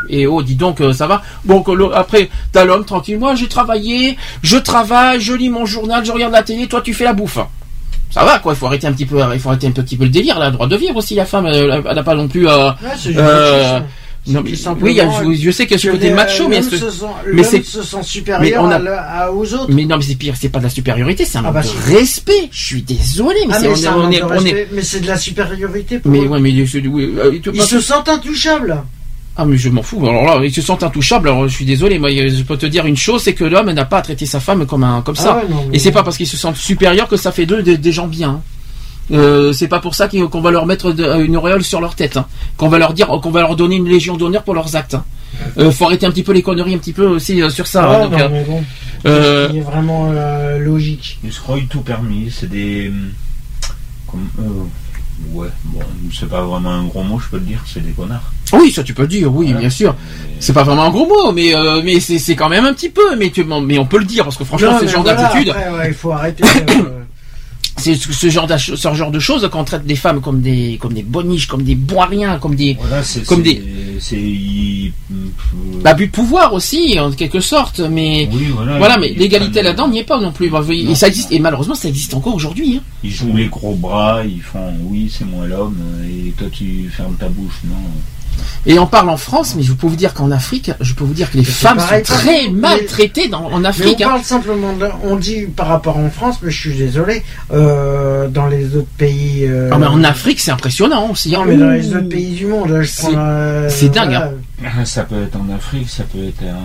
et 0.09 0.27
oh, 0.27 0.43
dis 0.43 0.55
donc, 0.55 0.81
euh, 0.81 0.93
ça 0.93 1.07
va. 1.07 1.23
Bon, 1.45 1.65
le- 1.75 1.95
après, 1.95 2.29
t'as 2.53 2.65
l'homme 2.65 2.85
tranquille. 2.85 3.19
Moi, 3.19 3.35
j'ai 3.35 3.49
travaillé, 3.49 4.17
je 4.43 4.57
travaille, 4.57 5.21
je 5.21 5.33
lis 5.35 5.49
mon 5.49 5.67
journal, 5.67 6.05
je 6.05 6.13
regarde 6.13 6.33
la 6.33 6.43
télé. 6.43 6.67
Toi, 6.67 6.81
tu 6.83 6.95
fais 6.95 7.05
la 7.05 7.13
bouffe. 7.13 7.39
Ça 8.11 8.25
va, 8.25 8.39
quoi. 8.39 8.55
Il 8.55 8.57
faut 8.57 8.67
arrêter 8.67 8.87
un 8.87 8.93
petit 8.93 9.05
peu, 9.07 9.21
il 9.35 9.41
faut 9.41 9.51
arrêter 9.51 9.67
un 9.67 9.71
petit 9.71 9.97
peu 9.97 10.05
le 10.05 10.11
délire. 10.11 10.37
Elle 10.37 10.43
a 10.43 10.47
le 10.47 10.53
droit 10.53 10.67
de 10.67 10.77
vivre 10.77 10.97
aussi, 10.97 11.15
la 11.15 11.27
femme. 11.27 11.47
Elle 11.47 11.83
elle 11.87 11.95
n'a 11.95 12.03
pas 12.03 12.15
non 12.15 12.27
plus. 12.29 12.49
Euh, 12.49 12.71
Ouais, 12.83 12.91
euh, 13.17 13.81
non, 14.27 14.43
mais, 14.45 14.51
oui, 14.83 15.01
je, 15.39 15.43
je 15.47 15.51
sais 15.51 15.65
qu'il 15.67 15.73
y 15.73 15.75
a 15.77 15.79
ce 15.79 15.87
que 15.87 15.93
côté 15.93 16.09
les- 16.09 16.15
macho, 16.15 16.49
mais, 16.49 16.61
se 16.61 16.77
sent, 16.91 17.07
mais 17.33 17.43
c'est- 17.43 17.65
se 17.65 17.83
sent 17.83 18.03
supérieur 18.03 18.41
mais 18.43 18.59
on 18.59 18.71
a- 18.71 18.75
à 18.75 18.79
la- 18.79 19.03
à- 19.03 19.31
aux 19.31 19.55
autres. 19.55 19.71
mais 19.73 19.87
non, 19.87 19.97
mais 19.97 20.03
c'est 20.03 20.17
pire, 20.17 20.35
c'est 20.39 20.51
pas 20.51 20.59
de 20.59 20.65
la 20.65 20.71
supériorité, 20.71 21.25
c'est 21.25 21.39
un 21.39 21.41
Ah 21.41 21.45
manque 21.45 21.55
bah 21.55 21.63
de 21.63 21.97
respect. 21.97 22.49
Je 22.51 22.63
suis 22.67 22.83
désolé, 22.83 23.37
mais 23.47 23.55
Ah, 23.55 23.59
c'est 23.61 23.67
mais 23.69 23.73
on 23.73 23.77
c'est 23.77 23.89
on 23.89 24.01
de 24.01 24.07
on 24.07 24.11
est- 24.11 24.23
respect, 24.23 24.69
mais 24.73 24.83
c'est 24.83 25.01
de 25.01 25.07
la 25.07 25.17
supériorité 25.17 25.99
pour 25.99 26.11
mais 26.11 26.19
eux. 26.21 26.29
ouais, 26.29 26.41
mais 26.41 26.51
oui, 26.51 27.15
euh, 27.19 27.39
Ils 27.55 27.63
se 27.63 27.81
sentent 27.81 28.09
intouchables. 28.11 28.83
Ah 29.41 29.45
mais 29.45 29.57
je 29.57 29.69
m'en 29.71 29.83
fous. 29.85 30.05
Alors 30.07 30.25
là, 30.25 30.45
ils 30.45 30.53
se 30.53 30.61
sentent 30.61 30.83
intouchables. 30.83 31.29
Alors 31.29 31.47
je 31.49 31.55
suis 31.55 31.65
désolé. 31.65 31.99
Moi, 32.01 32.11
je 32.11 32.43
peux 32.43 32.57
te 32.57 32.67
dire 32.67 32.85
une 32.87 32.97
chose, 32.97 33.23
c'est 33.23 33.35
que 33.35 33.45
l'homme 33.45 33.71
n'a 33.71 33.85
pas 33.85 33.99
à 33.99 34.03
traiter 34.03 34.27
sa 34.27 34.41
femme 34.41 34.67
comme 34.67 34.83
un 34.85 35.01
comme 35.03 35.15
Ah 35.19 35.23
ça. 35.23 35.37
ouais, 35.37 35.43
non, 35.49 35.65
mais- 35.71 35.77
Et 35.77 35.79
c'est 35.79 35.93
pas 35.93 36.03
parce 36.03 36.17
qu'ils 36.17 36.27
se 36.27 36.37
sentent 36.37 36.57
supérieurs 36.57 37.07
que 37.09 37.17
ça 37.17 37.31
fait 37.33 37.47
d'eux 37.47 37.63
des, 37.63 37.79
des 37.79 37.93
gens 37.93 38.09
bien. 38.09 38.43
Euh, 39.11 39.53
c'est 39.55 39.69
pas 39.69 39.79
pour 39.81 39.95
ça 39.95 40.09
qu'on 40.09 40.41
va 40.41 40.51
leur 40.51 40.67
mettre 40.67 40.93
de- 40.93 41.23
une 41.25 41.37
auréole 41.37 41.65
sur 41.65 41.81
leur 41.81 41.95
tête, 41.95 42.17
hein. 42.19 42.27
qu'on 42.59 42.69
va 42.69 42.79
leur 42.79 42.93
dire, 42.93 43.07
qu'on 43.07 43.31
va 43.31 43.41
leur 43.41 43.57
donner 43.57 43.77
une 43.77 43.89
légion 43.89 44.17
d'honneur 44.19 44.43
pour 44.43 44.55
leurs 44.55 44.75
actes. 44.77 44.95
hein. 44.95 45.05
Euh, 45.57 45.71
faut 45.71 45.85
arrêter 45.87 46.05
un 46.05 46.11
petit 46.11 46.23
peu 46.25 46.33
les 46.33 46.43
conneries, 46.43 46.75
un 46.75 46.79
petit 46.79 46.93
peu 46.93 47.07
aussi 47.07 47.41
euh, 47.41 47.49
sur 47.49 47.67
ça. 47.69 47.89
Ouais, 47.89 47.97
hein. 47.97 48.03
Donc, 48.09 48.13
non, 48.13 48.19
euh, 48.19 48.29
mais 48.31 48.45
bon. 48.45 48.65
euh, 49.07 49.49
Il 49.53 49.59
est 49.59 49.61
vraiment 49.63 50.11
euh, 50.13 50.59
logique. 50.59 51.19
Ils 51.25 51.33
se 51.33 51.41
croient 51.41 51.57
tout 51.71 51.81
permis. 51.83 52.31
C'est 52.31 52.51
des. 52.51 52.89
hum, 52.89 53.11
Comme, 54.09 54.29
euh, 54.41 54.43
ouais, 55.33 55.49
bon, 55.65 55.81
c'est 56.13 56.29
pas 56.29 56.43
vraiment 56.43 56.71
un 56.71 56.85
gros 56.85 57.03
mot, 57.03 57.19
je 57.19 57.29
peux 57.29 57.39
te 57.39 57.45
dire, 57.45 57.63
c'est 57.67 57.85
des 57.85 57.93
connards. 57.93 58.33
oui, 58.53 58.71
ça 58.73 58.83
tu 58.83 58.95
peux 58.95 59.03
le 59.03 59.09
dire, 59.09 59.35
oui, 59.35 59.53
bien 59.55 59.71
sûr. 59.71 59.95
C'est 60.41 60.53
pas 60.53 60.63
vraiment 60.65 60.85
un 60.85 60.91
gros 60.91 61.07
mot, 61.07 61.33
mais 61.33 61.55
euh, 61.55 61.83
mais 61.85 62.01
c'est 62.01 62.19
c'est 62.19 62.37
quand 62.37 62.49
même 62.49 62.65
un 62.65 62.73
petit 62.73 62.89
peu. 62.89 63.17
Mais 63.17 63.31
tu, 63.31 63.45
mais 63.45 63.79
on 63.79 63.87
peut 63.87 63.99
le 63.99 64.05
dire 64.05 64.25
parce 64.25 64.37
que 64.37 64.45
franchement, 64.45 64.73
Non, 64.73 64.79
c'est 64.81 64.87
ce 64.87 64.93
genre 64.93 65.03
voilà, 65.03 65.23
d'attitude. 65.23 65.49
ouais, 65.55 65.89
il 65.89 65.95
faut 65.95 66.13
arrêter. 66.13 66.45
C'est 67.79 67.95
ce 67.95 68.29
genre, 68.31 68.47
d'ach- 68.47 68.75
ce 68.75 68.95
genre 68.95 69.11
de 69.11 69.19
choses 69.19 69.49
quand 69.51 69.61
on 69.61 69.65
traite 69.65 69.87
des 69.87 69.97
femmes 69.97 70.21
comme 70.21 70.41
des 70.41 70.77
comme 70.81 70.93
des 70.93 71.03
boniches, 71.03 71.47
comme 71.47 71.63
des 71.63 71.75
bois 71.75 72.07
rien, 72.07 72.39
comme 72.39 72.55
des 72.55 72.77
Voilà. 72.81 73.03
Comme 73.27 73.43
des- 73.43 73.63
C'est. 74.01 74.17
ils- 74.17 74.93
euh, 75.13 75.15
abus 75.85 76.07
de 76.07 76.13
pouvoir 76.13 76.53
aussi 76.55 76.99
en 77.01 77.11
quelque 77.11 77.41
sorte. 77.41 77.81
Mais 77.81 78.29
Oui, 78.33 78.47
voilà. 78.79 78.97
mais 78.99 79.09
l'égalité 79.11 79.63
là-dedans 79.63 79.89
n'y 79.89 79.99
est 80.01 80.05
pas 80.05 80.21
non 80.21 80.33
plus. 80.33 80.51
Bah, 80.51 80.63
Et 80.71 80.95
ça 80.95 81.09
existe 81.09 81.33
et 81.33 81.39
malheureusement 81.39 81.75
ça 81.75 81.89
existe 81.89 82.15
encore 82.15 82.35
aujourd'hui. 82.35 82.77
hein. 82.77 82.83
Ils 83.03 83.11
jouent 83.11 83.35
les 83.37 83.47
gros 83.47 83.75
bras, 83.75 84.23
ils 84.25 84.43
font 84.43 84.73
oui, 84.85 85.11
c'est 85.13 85.25
moi 85.25 85.47
l'homme, 85.47 85.77
et 86.05 86.31
toi 86.33 86.49
tu 86.53 86.91
fermes 86.95 87.15
ta 87.17 87.29
bouche, 87.29 87.61
non 87.65 87.75
Et 88.67 88.79
on 88.79 88.87
parle 88.87 89.09
en 89.11 89.17
France, 89.17 89.55
mais 89.57 89.63
je 89.63 89.73
peux 89.73 89.87
vous 89.87 89.97
dire 89.97 90.15
qu'en 90.15 90.31
Afrique, 90.31 90.71
je 90.81 90.95
peux 90.95 91.05
vous 91.05 91.15
dire 91.15 91.31
que 91.31 91.37
les 91.39 91.45
femmes 91.45 91.79
pareil 91.79 92.05
sont 92.05 92.13
très 92.15 92.49
maltraitées 92.51 93.29
dans, 93.29 93.45
en 93.47 93.51
Mais 93.51 93.55
on 93.57 93.65
Afrique. 93.65 94.01
hein. 94.03 94.09
parle 94.09 94.23
simplement 94.23 94.73
de, 94.77 94.87
on 95.05 95.17
dit 95.17 95.43
par 95.47 95.69
rapport 95.69 95.97
en 95.97 96.11
France, 96.11 96.37
mais 96.43 96.51
je 96.51 96.59
suis 96.59 96.75
désolé, 96.77 97.23
euh, 97.53 98.29
dans 98.29 98.47
les 98.47 98.77
autres 98.77 98.87
pays. 98.99 99.45
euh, 99.47 99.71
Ah, 99.73 99.79
mais 99.79 99.87
en 99.87 100.03
Afrique, 100.05 100.41
c'est 100.41 100.51
impressionnant 100.51 101.09
aussi. 101.11 101.35
hein. 101.35 101.41
Non, 101.41 101.45
mais 101.47 101.57
dans 101.57 101.71
les 101.71 101.95
autres 101.95 102.09
pays 102.09 102.35
du 102.35 102.47
monde, 102.47 102.79
je 102.81 102.87
C'est- 102.87 103.03
prends. 103.03 103.13
euh, 103.17 103.69
c'est 103.71 103.89
dingue, 103.89 104.09
voilà. 104.09 104.27
hein. 104.27 104.85
Ça 104.85 105.03
peut 105.05 105.23
être 105.23 105.37
en 105.37 105.55
Afrique, 105.55 105.89
ça 105.89 106.03
peut 106.05 106.19
être 106.27 106.43
en. 106.43 106.59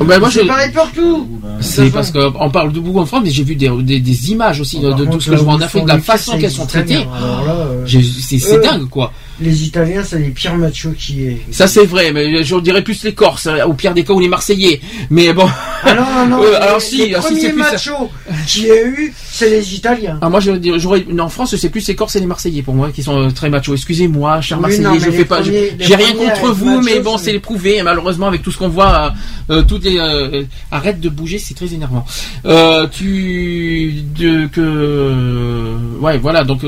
Oh, 0.00 0.04
ben, 0.04 0.18
moi, 0.20 0.28
C'est 0.30 0.42
je- 0.42 0.46
pareil 0.46 0.70
partout. 0.72 1.28
C'est 1.60 1.90
parce 1.90 2.10
qu'on 2.10 2.50
parle 2.50 2.72
de 2.72 2.80
beaucoup 2.80 2.98
en 3.00 3.06
France, 3.06 3.22
mais 3.24 3.30
j'ai 3.30 3.44
vu 3.44 3.56
des, 3.56 3.70
des, 3.82 4.00
des 4.00 4.30
images 4.30 4.60
aussi 4.60 4.78
de, 4.78 4.88
de 4.92 5.04
contre, 5.04 5.10
tout 5.10 5.20
ce 5.20 5.30
que 5.30 5.36
je 5.36 5.42
vois 5.42 5.54
en 5.54 5.60
Afrique, 5.60 5.84
de 5.84 5.88
la 5.88 5.98
façon 6.00 6.36
qu'elles 6.38 6.50
sont 6.50 6.66
traitées. 6.66 7.06
euh, 7.22 7.86
C'est 7.86 8.60
dingue 8.62 8.88
quoi. 8.88 9.12
Les 9.40 9.64
Italiens, 9.64 10.02
c'est 10.04 10.18
les 10.18 10.28
pires 10.30 10.54
machos 10.56 10.92
qui 10.96 11.24
est. 11.26 11.42
Ça 11.50 11.66
c'est 11.66 11.84
vrai, 11.86 12.12
mais 12.12 12.44
je 12.44 12.56
dirais 12.60 12.82
plus 12.82 13.02
les 13.02 13.14
Corses, 13.14 13.46
euh, 13.46 13.64
au 13.64 13.74
pire 13.74 13.92
des 13.92 14.04
cas 14.04 14.12
ou 14.12 14.20
les 14.20 14.28
Marseillais. 14.28 14.80
Mais 15.10 15.32
bon. 15.32 15.46
Ah 15.82 15.94
non, 15.94 16.02
non, 16.02 16.26
non. 16.36 16.42
Euh, 16.44 16.60
alors 16.60 16.80
si, 16.80 16.98
les 17.08 17.14
si, 17.20 17.40
c'est 17.40 17.48
plus 17.50 17.58
machos 17.58 18.10
qui 18.46 18.70
a 18.70 18.84
eu, 18.86 19.12
c'est 19.16 19.50
les 19.50 19.74
Italiens. 19.74 20.18
Ah, 20.22 20.28
moi, 20.28 20.40
je 20.40 20.52
dirais- 20.52 20.78
j'aurais, 20.78 21.04
en 21.18 21.28
France, 21.28 21.56
c'est 21.56 21.68
plus 21.70 21.86
les 21.88 21.94
Corses 21.94 22.16
et 22.16 22.20
les 22.20 22.26
Marseillais 22.26 22.62
pour 22.62 22.74
moi 22.74 22.90
qui 22.92 23.02
sont 23.02 23.18
euh, 23.18 23.30
très 23.30 23.48
machos. 23.50 23.74
Excusez-moi, 23.74 24.40
cher 24.40 24.58
Oui, 24.58 24.62
Marseillais, 24.62 24.82
non, 24.84 24.98
je 24.98 25.10
fais 25.10 25.24
pas, 25.24 25.40
premiers- 25.40 25.72
j'ai 25.80 25.94
rien 25.96 26.12
contre 26.12 26.52
vous, 26.52 26.80
mais 26.82 27.00
bon, 27.00 27.16
c'est- 27.18 27.32
c'est 27.32 27.38
prouvé. 27.40 27.76
Et 27.78 27.82
malheureusement, 27.82 28.28
avec 28.28 28.42
tout 28.42 28.52
ce 28.52 28.58
qu'on 28.58 28.68
voit, 28.68 29.12
euh, 29.50 29.58
euh, 29.58 29.62
toutes 29.62 29.84
les, 29.84 29.98
euh, 29.98 30.42
arrête 30.70 31.00
de 31.00 31.08
bouger, 31.08 31.38
c'est 31.38 31.54
très 31.54 31.72
énervant. 31.74 32.04
Euh, 32.46 32.86
tu, 32.86 33.94
de, 34.16 34.46
que, 34.46 35.76
ouais, 36.00 36.18
voilà, 36.18 36.44
donc, 36.44 36.60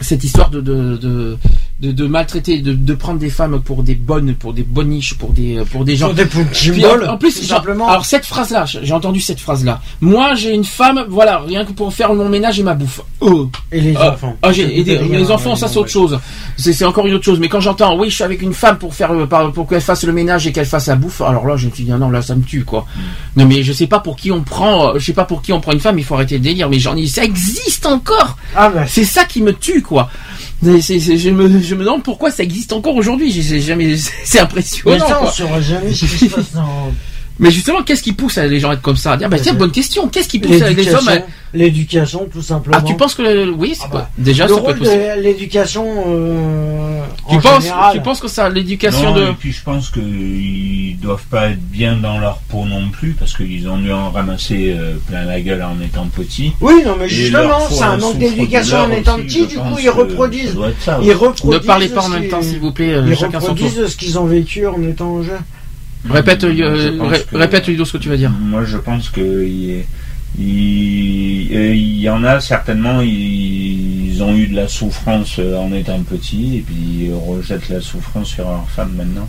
cette 0.00 0.24
histoire 0.24 0.50
de 0.50 0.60
de, 0.60 1.36
de, 1.82 1.90
de 1.92 2.06
maltraiter, 2.06 2.60
de, 2.60 2.72
de 2.74 2.94
prendre 2.94 3.18
des 3.18 3.28
femmes 3.28 3.60
pour 3.60 3.82
des 3.82 3.96
bonnes, 3.96 4.34
pour 4.34 4.52
des 4.52 4.62
bonnes 4.62 4.88
niches, 4.90 5.14
pour 5.14 5.30
des 5.32 5.62
pour 5.72 5.84
des 5.84 5.96
gens. 5.96 6.06
Pour 6.06 6.14
des 6.14 6.26
Puis, 6.26 6.86
en, 6.86 7.08
en 7.08 7.18
plus, 7.18 7.44
genre, 7.46 7.58
simplement. 7.58 7.88
alors 7.88 8.06
cette 8.06 8.24
phrase-là, 8.24 8.64
j'ai 8.66 8.92
entendu 8.92 9.20
cette 9.20 9.40
phrase-là. 9.40 9.80
Moi, 10.00 10.34
j'ai 10.36 10.54
une 10.54 10.64
femme, 10.64 11.04
voilà, 11.08 11.40
rien 11.40 11.64
que 11.64 11.72
pour 11.72 11.92
faire 11.92 12.14
mon 12.14 12.28
ménage 12.28 12.60
et 12.60 12.62
ma 12.62 12.74
bouffe. 12.74 13.00
Oh. 13.20 13.50
Et 13.72 13.80
les 13.80 13.96
Ah, 13.98 14.12
enfants. 14.12 14.36
Ah, 14.42 14.52
j'ai 14.52 14.78
et 14.78 14.84
des- 14.84 14.96
Rien, 14.98 15.18
les 15.18 15.30
enfants, 15.32 15.56
ça 15.56 15.66
c'est 15.68 15.78
autre 15.78 15.90
chose. 15.90 16.18
C'est 16.56 16.84
encore 16.84 17.06
une 17.08 17.14
autre 17.14 17.24
chose. 17.24 17.40
Mais 17.40 17.48
quand 17.48 17.60
j'entends, 17.60 17.98
oui, 17.98 18.10
je 18.10 18.14
suis 18.14 18.24
avec 18.24 18.42
une 18.42 18.54
femme 18.54 18.78
pour 18.78 18.94
faire 18.94 19.10
euh, 19.12 19.26
pour 19.52 19.66
qu'elle 19.66 19.80
fasse 19.80 20.04
le 20.04 20.12
ménage 20.12 20.46
et 20.46 20.52
qu'elle 20.52 20.66
fasse 20.66 20.86
la 20.86 20.94
bouffe, 20.94 21.20
alors 21.20 21.46
là, 21.46 21.56
je 21.56 21.66
me 21.66 21.72
suis 21.72 21.84
dit 21.84 21.90
ah 21.92 21.98
non, 21.98 22.10
là, 22.10 22.22
ça 22.22 22.36
me 22.36 22.42
tue 22.42 22.64
quoi. 22.64 22.86
Mm. 22.94 23.40
Non, 23.40 23.46
mais 23.46 23.62
je 23.64 23.72
sais 23.72 23.88
pas 23.88 23.98
pour 23.98 24.14
qui 24.16 24.30
on 24.30 24.42
prend, 24.42 24.90
euh, 24.94 24.98
je 25.00 25.04
sais 25.04 25.12
pas 25.14 25.24
pour 25.24 25.42
qui 25.42 25.52
on 25.52 25.60
prend 25.60 25.72
une 25.72 25.80
femme. 25.80 25.98
Il 25.98 26.04
faut 26.04 26.14
arrêter 26.14 26.36
le 26.36 26.42
délire. 26.44 26.68
Mais 26.68 26.78
j'en 26.78 26.96
ai, 26.96 27.06
ça 27.08 27.24
existe 27.24 27.86
encore. 27.86 28.36
Ah 28.54 28.68
bah, 28.70 28.86
C'est 28.86 29.04
ça 29.04 29.24
qui 29.24 29.42
me 29.42 29.52
tue 29.52 29.82
quoi. 29.82 30.08
C'est- 30.62 30.80
c'est- 30.80 31.00
c'est- 31.00 31.16
je, 31.18 31.30
me, 31.30 31.60
je 31.60 31.74
me 31.74 31.84
demande 31.84 32.02
pourquoi 32.04 32.30
ça 32.30 32.42
existe 32.42 32.72
encore 32.72 32.94
aujourd'hui. 32.94 33.30
J'ai- 33.32 33.60
jamais, 33.60 33.96
c'est 34.24 34.38
impressionnant. 34.38 34.92
mais 34.92 34.98
ça, 35.00 35.20
on 35.22 35.30
saura 35.30 35.60
jamais 35.60 35.92
ce 35.92 36.04
qui 36.06 36.28
se 36.28 36.34
passe 36.34 36.52
dans 36.52 36.92
Mais 37.42 37.50
justement, 37.50 37.82
qu'est-ce 37.82 38.02
qui 38.02 38.12
pousse 38.14 38.36
les 38.38 38.58
gens 38.60 38.70
à 38.70 38.74
être 38.74 38.80
comme 38.82 38.96
ça? 38.96 39.12
À 39.12 39.16
dire, 39.18 39.28
bah 39.28 39.36
tiens, 39.38 39.52
bonne 39.54 39.72
question. 39.72 40.08
Qu'est-ce 40.08 40.28
qui 40.28 40.38
pousse 40.38 40.52
les 40.52 40.62
hommes 40.62 40.68
l'éducation. 40.76 41.08
à... 41.10 41.26
L'éducation, 41.54 42.28
tout 42.32 42.40
simplement. 42.40 42.78
Ah, 42.80 42.82
tu 42.86 42.94
penses 42.96 43.14
que 43.14 43.50
oui, 43.50 43.72
c'est 43.74 43.82
Ah 43.86 43.90
bah, 43.92 44.10
déjà 44.16 44.44
le 44.44 44.50
ça 44.50 44.54
peut 44.56 44.62
rôle 44.62 44.70
être 44.72 44.78
possible. 44.78 45.02
de 45.16 45.20
l'éducation 45.22 45.84
euh, 46.06 47.00
Tu 47.28 47.34
en 47.36 47.40
penses, 47.40 47.62
général. 47.64 47.92
tu 47.94 48.00
penses 48.00 48.20
que 48.20 48.28
ça, 48.28 48.48
l'éducation 48.48 49.10
Non, 49.12 49.16
de. 49.20 49.22
Et 49.30 49.32
puis 49.38 49.52
je 49.52 49.62
pense 49.62 49.90
qu'ils 49.90 50.98
doivent 50.98 51.26
pas 51.30 51.48
être 51.50 51.60
bien 51.60 51.96
dans 51.96 52.18
leur 52.20 52.38
peau 52.48 52.64
non 52.64 52.88
plus, 52.90 53.10
parce 53.18 53.36
qu'ils 53.36 53.68
ont 53.68 53.76
dû 53.76 53.92
en 53.92 54.10
ramasser 54.10 54.74
euh, 54.78 54.94
plein 55.08 55.24
la 55.24 55.40
gueule 55.40 55.62
en 55.62 55.78
étant 55.84 56.06
petits. 56.06 56.52
Oui, 56.60 56.74
non, 56.86 56.96
mais 56.98 57.08
justement, 57.08 57.58
c'est 57.70 57.82
un 57.84 57.96
manque 57.98 58.18
d'éducation 58.18 58.78
en 58.78 58.90
étant 58.92 59.16
petit, 59.18 59.46
du 59.46 59.56
coup, 59.56 59.78
ils 59.82 59.90
reproduisent. 59.90 60.56
ça 60.80 61.00
Ils 61.02 61.12
reproduisent. 61.12 61.60
Ne 61.60 61.66
parlez 61.66 61.88
pas 61.88 62.02
en 62.02 62.08
même 62.08 62.28
temps, 62.28 62.40
s'il 62.40 62.60
vous 62.60 62.72
plaît. 62.72 62.94
euh, 62.94 63.04
Ils 63.06 63.16
chacun 63.16 63.40
son 63.40 63.54
tour. 63.54 63.66
reproduisent 63.66 63.86
ce 63.88 63.96
qu'ils 63.96 64.18
ont 64.18 64.24
vécu 64.26 64.66
en 64.66 64.80
étant 64.82 65.22
jeunes. 65.22 65.40
Répète, 66.08 66.44
euh, 66.44 66.48
ré- 67.00 67.22
que- 67.30 67.36
répète, 67.36 67.66
Ludo, 67.68 67.84
ce 67.84 67.92
que 67.92 67.98
tu 67.98 68.08
vas 68.08 68.16
dire. 68.16 68.30
Moi, 68.30 68.64
je 68.64 68.76
pense 68.76 69.08
que 69.08 69.44
il, 69.44 69.84
il- 70.38 71.48
euh, 71.54 71.74
il 71.74 72.00
y 72.00 72.08
en 72.08 72.24
a 72.24 72.40
certainement, 72.40 73.00
ils 73.02 74.22
ont 74.22 74.34
eu 74.34 74.46
de 74.48 74.56
la 74.56 74.68
souffrance 74.68 75.36
euh, 75.38 75.56
en 75.58 75.72
étant 75.72 76.00
petits 76.02 76.58
et 76.58 76.60
puis 76.60 77.06
ils 77.06 77.12
rejettent 77.14 77.68
la 77.68 77.80
souffrance 77.80 78.28
sur 78.28 78.44
leur 78.48 78.68
femme 78.68 78.92
maintenant. 78.96 79.28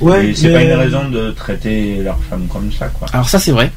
Ouais, 0.00 0.28
et 0.28 0.34
c'est 0.34 0.48
mais- 0.48 0.54
pas 0.54 0.62
une 0.62 0.72
raison 0.72 1.08
de 1.08 1.30
traiter 1.30 1.96
leur 2.02 2.18
femme 2.30 2.46
comme 2.48 2.70
ça, 2.72 2.86
quoi. 2.88 3.08
Alors 3.12 3.28
ça, 3.28 3.38
c'est 3.38 3.52
vrai. 3.52 3.70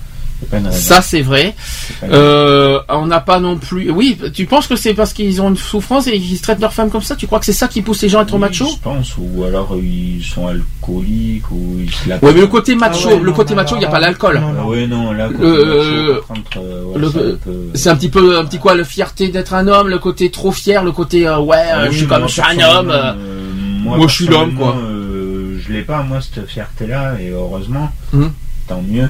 Ça, 0.72 1.01
c'est 1.01 1.22
vrai. 1.22 1.55
Euh, 2.03 2.80
on 2.89 3.07
n'a 3.07 3.19
pas 3.19 3.39
non 3.39 3.57
plus. 3.57 3.89
Oui, 3.91 4.18
tu 4.34 4.45
penses 4.45 4.68
que 4.68 4.76
c'est 4.76 4.93
parce 4.93 5.11
qu'ils 5.14 5.41
ont 5.41 5.49
une 5.49 5.57
souffrance 5.57 6.07
et 6.07 6.19
qu'ils 6.19 6.39
traitent 6.41 6.59
leur 6.61 6.73
femme 6.73 6.89
comme 6.89 7.01
ça? 7.01 7.15
Tu 7.15 7.26
crois 7.27 7.39
que 7.39 7.45
c'est 7.45 7.53
ça 7.53 7.68
qui 7.68 7.81
pousse 7.81 8.01
les 8.03 8.09
gens 8.09 8.19
à 8.19 8.22
être 8.23 8.34
Oui, 8.35 8.39
machos? 8.39 8.69
Je 8.77 8.81
pense, 8.81 9.15
ou 9.18 9.43
alors 9.43 9.73
euh, 9.73 9.81
ils 9.84 10.23
sont 10.23 10.47
alcooliques, 10.47 11.49
ou 11.51 11.77
ils 11.80 12.14
Ouais, 12.14 12.19
mais 12.34 12.41
le 12.41 12.47
côté 12.47 12.76
macho, 12.76 13.09
Ah 13.09 13.14
ouais, 13.15 13.19
le 13.19 13.26
non, 13.31 13.34
côté 13.34 13.51
non, 13.51 13.55
macho, 13.61 13.76
il 13.76 13.80
n'y 13.80 13.85
a 13.85 13.89
pas 13.89 13.99
l'alcool. 13.99 14.39
Non, 14.39 14.68
ouais, 14.68 14.85
non, 14.88 15.11
là, 15.11 15.27
Le- 15.27 15.38
macho, 15.38 15.43
euh, 15.43 16.97
le- 16.97 17.09
c'est 17.11 17.19
un 17.19 17.35
peu- 17.43 17.69
C'est 17.73 17.89
un 17.89 17.95
petit 17.95 18.09
peu, 18.09 18.38
un 18.38 18.45
petit 18.45 18.59
quoi, 18.59 18.76
la 18.76 18.84
fierté 18.84 19.30
d'être 19.30 19.53
un 19.55 19.68
homme, 19.68 19.88
le 19.89 19.97
côté 19.99 20.30
trop 20.30 20.51
fier, 20.51 20.84
le 20.84 20.91
côté 20.91 21.27
euh, 21.27 21.39
ouais, 21.39 21.57
Ah 21.72 21.80
euh, 21.80 21.85
oui, 21.88 21.93
je 21.93 21.97
suis 21.99 22.07
comme 22.07 22.27
je 22.27 22.34
suis 22.34 22.41
un 22.41 22.59
homme. 22.77 22.89
euh. 22.91 23.14
euh, 23.14 23.43
moi, 23.84 23.97
je 24.07 24.14
suis 24.14 24.27
l'homme, 24.27 24.53
quoi. 24.53 24.76
euh, 24.77 25.57
je 25.59 25.73
l'ai 25.73 25.81
pas, 25.81 26.03
moi, 26.03 26.19
cette 26.22 26.47
fierté-là, 26.47 27.15
et 27.19 27.30
heureusement, 27.30 27.89
Mhm. 28.14 28.31
tant 28.68 28.81
mieux. 28.88 29.09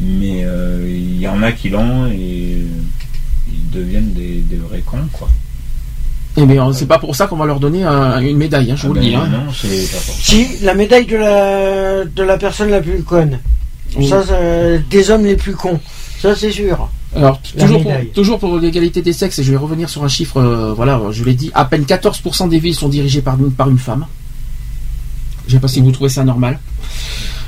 Mais 0.00 0.44
euh, 0.44 0.84
il 0.88 1.18
y 1.20 1.26
en 1.28 1.42
a 1.42 1.52
qui 1.52 1.68
l'ont 1.70 2.06
et 2.06 2.58
ils 3.52 3.70
deviennent 3.72 4.12
des, 4.12 4.40
des 4.48 4.56
vrais 4.56 4.80
cons, 4.80 5.08
quoi. 5.12 5.28
Eh 6.36 6.46
bien, 6.46 6.72
c'est 6.72 6.86
pas 6.86 7.00
pour 7.00 7.16
ça 7.16 7.26
qu'on 7.26 7.36
va 7.36 7.46
leur 7.46 7.58
donner 7.58 7.82
un- 7.82 8.20
une 8.20 8.36
médaille, 8.36 8.70
hein, 8.70 8.76
je 8.76 8.84
Ah 8.84 8.88
vous 8.88 8.94
le 8.94 9.00
ben 9.00 9.06
dis. 9.08 9.14
hein. 9.16 9.26
Non, 9.28 9.52
c'est 9.52 9.90
pas 9.90 9.98
pour 9.98 10.14
ça. 10.14 10.22
Si, 10.22 10.46
la 10.62 10.74
médaille 10.74 11.06
de 11.06 11.16
la, 11.16 12.04
de 12.04 12.22
la 12.22 12.38
personne 12.38 12.70
la 12.70 12.80
plus 12.80 13.02
conne. 13.02 13.40
Oui. 13.96 14.06
Ça, 14.08 14.22
des 14.88 15.10
hommes 15.10 15.24
les 15.24 15.34
plus 15.36 15.54
cons. 15.56 15.80
Ça, 16.20 16.36
c'est 16.36 16.52
sûr. 16.52 16.88
Alors, 17.16 17.40
toujours 17.58 17.82
pour, 17.82 17.92
toujours 18.14 18.38
pour 18.38 18.58
l'égalité 18.58 19.02
des 19.02 19.12
sexes, 19.14 19.38
et 19.40 19.42
je 19.42 19.50
vais 19.50 19.56
revenir 19.56 19.88
sur 19.88 20.04
un 20.04 20.08
chiffre, 20.08 20.36
euh, 20.36 20.74
voilà, 20.74 21.00
je 21.10 21.24
l'ai 21.24 21.34
dit, 21.34 21.50
à 21.54 21.64
peine 21.64 21.82
14% 21.84 22.48
des 22.48 22.58
villes 22.60 22.74
sont 22.76 22.88
dirigées 22.88 23.22
par 23.22 23.36
une, 23.40 23.50
par 23.50 23.68
une 23.70 23.78
femme. 23.78 24.06
Je 25.48 25.54
sais 25.54 25.58
pas 25.60 25.68
si 25.68 25.80
vous 25.80 25.90
trouvez 25.90 26.10
ça 26.10 26.22
normal. 26.22 26.60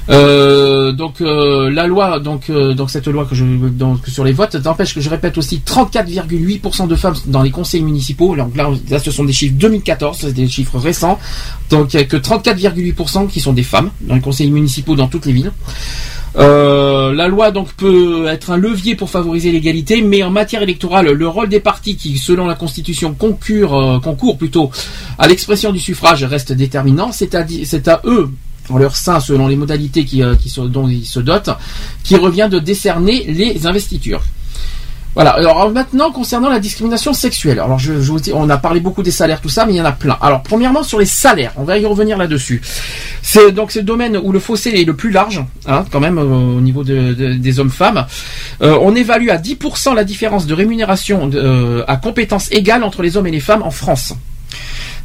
Euh, 0.09 0.93
donc 0.93 1.21
euh, 1.21 1.71
la 1.71 1.87
loi, 1.87 2.19
donc, 2.21 2.51
euh, 2.51 2.75
donc 2.75 2.91
cette 2.91 3.07
loi 3.07 3.27
que 3.27 3.35
je 3.35 3.45
donc, 3.45 4.07
sur 4.07 4.25
les 4.25 4.33
votes, 4.33 4.55
n'empêche 4.57 4.95
que 4.95 5.01
je 5.01 5.11
répète 5.11 5.39
aussi 5.39 5.63
34,8% 5.65 6.89
de 6.89 6.95
femmes 6.97 7.15
dans 7.27 7.43
les 7.43 7.51
conseils 7.51 7.83
municipaux. 7.83 8.35
Donc 8.35 8.57
là, 8.57 8.71
ce 8.99 9.11
sont 9.11 9.25
des 9.25 9.33
chiffres 9.33 9.55
2014, 9.57 10.19
c'est 10.21 10.33
des 10.33 10.49
chiffres 10.49 10.79
récents. 10.79 11.19
Donc 11.71 11.95
il 11.95 11.99
n'y 11.99 12.03
a 12.03 12.07
que 12.07 12.17
34,8% 12.17 13.29
qui 13.29 13.41
sont 13.41 13.53
des 13.53 13.63
femmes 13.63 13.91
dans 14.01 14.15
les 14.15 14.21
conseils 14.21 14.51
municipaux 14.51 14.97
dans 14.97 15.09
toutes 15.09 15.27
les 15.27 15.33
villes. 15.33 15.53
Euh, 16.37 17.13
la 17.13 17.27
loi 17.27 17.51
donc 17.51 17.73
peut 17.73 18.29
être 18.29 18.51
un 18.51 18.57
levier 18.57 18.95
pour 18.95 19.11
favoriser 19.11 19.51
l'égalité, 19.51 20.01
mais 20.03 20.23
en 20.23 20.31
matière 20.31 20.63
électorale, 20.63 21.11
le 21.11 21.29
rôle 21.29 21.49
des 21.49 21.61
partis 21.61 21.97
qui, 21.97 22.19
selon 22.19 22.47
la 22.47 22.55
Constitution, 22.55 23.15
concourent, 23.15 23.77
euh, 23.77 23.99
concourent 23.99 24.39
plutôt 24.39 24.71
à 25.19 25.27
l'expression 25.27 25.73
du 25.73 25.81
suffrage 25.81 26.23
reste 26.25 26.53
déterminant. 26.53 27.11
C'est 27.13 27.35
à, 27.35 27.41
à 27.41 28.01
eux, 28.05 28.31
en 28.71 28.79
leur 28.79 28.97
sein, 28.97 29.21
selon 29.21 29.49
les 29.49 29.57
modalités 29.57 30.07
euh, 30.21 30.35
dont 30.69 30.89
ils 30.89 31.05
se 31.07 31.21
dotent, 31.21 31.51
qui 32.05 32.17
revient 32.17 32.49
de 32.51 32.59
décerner 32.59 33.25
les 33.29 33.67
investitures. 33.67 34.23
Voilà. 35.17 35.31
Alors 35.31 35.69
maintenant 35.73 36.13
concernant 36.13 36.49
la 36.49 36.61
discrimination 36.61 37.13
sexuelle. 37.13 37.59
Alors 37.59 37.81
je, 37.81 37.93
vous 37.95 38.21
dis, 38.21 38.31
on 38.33 38.49
a 38.49 38.57
parlé 38.59 38.79
beaucoup 38.79 39.03
des 39.03 39.11
salaires, 39.11 39.41
tout 39.41 39.49
ça, 39.49 39.67
mais 39.67 39.73
il 39.73 39.77
y 39.77 39.81
en 39.81 39.85
a 39.85 39.91
plein. 39.91 40.17
Alors 40.23 40.45
premièrement 40.45 40.85
sur 40.85 41.01
les 41.01 41.05
salaires, 41.05 41.53
on 41.57 41.65
va 41.65 41.79
y 41.79 41.85
revenir 41.85 42.17
là-dessus. 42.17 42.63
C'est 43.21 43.51
donc 43.51 43.73
ce 43.73 43.81
domaine 43.81 44.17
où 44.17 44.31
le 44.31 44.39
fossé 44.39 44.71
est 44.71 44.85
le 44.85 44.95
plus 44.95 45.11
large, 45.11 45.45
hein, 45.67 45.85
quand 45.91 45.99
même 45.99 46.19
euh, 46.19 46.23
au 46.23 46.61
niveau 46.61 46.85
de- 46.85 47.13
de- 47.13 47.33
des 47.35 47.59
hommes-femmes. 47.59 48.07
Euh, 48.63 48.79
on 48.81 48.95
évalue 48.95 49.31
à 49.31 49.37
10% 49.37 49.95
la 49.95 50.05
différence 50.05 50.47
de 50.47 50.55
rémunération 50.55 51.29
à 51.89 51.97
compétences 51.97 52.49
égales 52.53 52.85
entre 52.85 53.03
les 53.03 53.17
hommes 53.17 53.27
et 53.27 53.33
les 53.33 53.41
femmes 53.41 53.65
en 53.65 53.73
France. 53.73 54.15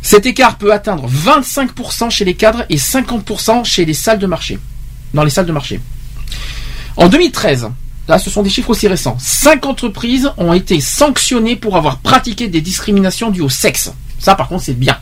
Cet 0.05 0.27
écart 0.27 0.59
peut 0.59 0.71
atteindre 0.71 1.09
25% 1.09 2.11
chez 2.11 2.25
les 2.25 2.35
cadres 2.35 2.63
et 2.69 2.75
50% 2.75 3.65
chez 3.65 3.85
les 3.85 3.95
salles 3.95 4.19
de 4.19 4.27
marché. 4.27 4.59
Dans 5.15 5.23
les 5.23 5.31
salles 5.31 5.47
de 5.47 5.51
marché. 5.51 5.79
En 6.95 7.07
2013, 7.09 7.69
là 8.07 8.19
ce 8.19 8.29
sont 8.29 8.43
des 8.43 8.51
chiffres 8.51 8.69
aussi 8.69 8.87
récents, 8.87 9.17
5 9.19 9.65
entreprises 9.65 10.31
ont 10.37 10.53
été 10.53 10.79
sanctionnées 10.79 11.55
pour 11.55 11.75
avoir 11.75 11.97
pratiqué 11.97 12.47
des 12.47 12.61
discriminations 12.61 13.31
dues 13.31 13.41
au 13.41 13.49
sexe. 13.49 13.91
Ça 14.19 14.35
par 14.35 14.47
contre 14.47 14.65
c'est 14.65 14.77
bien. 14.77 14.95